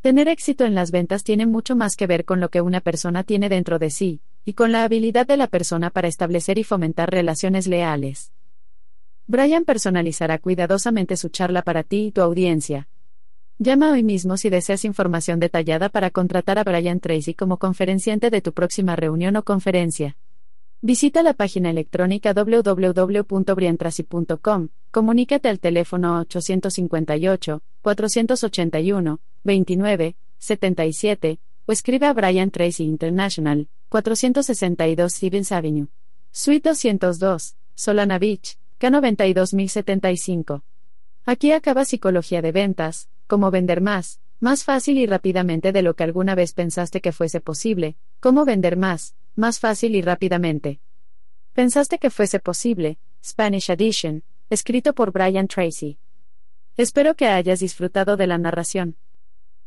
Tener 0.00 0.26
éxito 0.26 0.64
en 0.64 0.74
las 0.74 0.90
ventas 0.90 1.22
tiene 1.22 1.46
mucho 1.46 1.76
más 1.76 1.94
que 1.94 2.08
ver 2.08 2.24
con 2.24 2.40
lo 2.40 2.48
que 2.48 2.60
una 2.60 2.80
persona 2.80 3.22
tiene 3.22 3.48
dentro 3.48 3.78
de 3.78 3.90
sí, 3.90 4.20
y 4.44 4.54
con 4.54 4.72
la 4.72 4.84
habilidad 4.84 5.26
de 5.26 5.36
la 5.36 5.46
persona 5.46 5.90
para 5.90 6.08
establecer 6.08 6.58
y 6.58 6.64
fomentar 6.64 7.10
relaciones 7.10 7.66
leales. 7.66 8.32
Brian 9.26 9.64
personalizará 9.64 10.38
cuidadosamente 10.38 11.16
su 11.16 11.28
charla 11.28 11.62
para 11.62 11.84
ti 11.84 12.06
y 12.06 12.12
tu 12.12 12.22
audiencia. 12.22 12.88
Llama 13.58 13.92
hoy 13.92 14.02
mismo 14.02 14.36
si 14.36 14.50
deseas 14.50 14.84
información 14.84 15.38
detallada 15.38 15.88
para 15.88 16.10
contratar 16.10 16.58
a 16.58 16.64
Brian 16.64 16.98
Tracy 16.98 17.34
como 17.34 17.58
conferenciante 17.58 18.30
de 18.30 18.40
tu 18.40 18.52
próxima 18.52 18.96
reunión 18.96 19.36
o 19.36 19.44
conferencia. 19.44 20.16
Visita 20.80 21.22
la 21.22 21.34
página 21.34 21.70
electrónica 21.70 22.34
www.briantracy.com, 22.34 24.68
comunícate 24.90 25.48
al 25.48 25.60
teléfono 25.60 26.18
858 26.18 27.62
481 27.82 29.20
29 29.44 30.16
77 30.38 31.38
o 31.66 31.72
escribe 31.72 32.06
a 32.06 32.12
Brian 32.12 32.50
Tracy 32.50 32.82
International, 32.82 33.68
462 33.92 35.12
Stevens 35.12 35.52
Avenue. 35.52 35.88
Suite 36.30 36.66
202, 36.66 37.56
Solana 37.74 38.18
Beach, 38.18 38.56
K92075. 38.80 40.62
Aquí 41.26 41.52
acaba 41.52 41.84
Psicología 41.84 42.40
de 42.40 42.52
Ventas, 42.52 43.10
cómo 43.26 43.50
vender 43.50 43.82
más, 43.82 44.18
más 44.40 44.64
fácil 44.64 44.96
y 44.96 45.04
rápidamente 45.04 45.72
de 45.72 45.82
lo 45.82 45.92
que 45.94 46.04
alguna 46.04 46.34
vez 46.34 46.54
pensaste 46.54 47.02
que 47.02 47.12
fuese 47.12 47.42
posible, 47.42 47.96
cómo 48.18 48.46
vender 48.46 48.78
más, 48.78 49.14
más 49.36 49.60
fácil 49.60 49.94
y 49.94 50.00
rápidamente. 50.00 50.80
Pensaste 51.52 51.98
que 51.98 52.08
fuese 52.08 52.40
posible, 52.40 52.96
Spanish 53.22 53.68
Edition, 53.68 54.24
escrito 54.48 54.94
por 54.94 55.12
Brian 55.12 55.48
Tracy. 55.48 55.98
Espero 56.78 57.14
que 57.14 57.26
hayas 57.26 57.60
disfrutado 57.60 58.16
de 58.16 58.26
la 58.26 58.38
narración. 58.38 58.96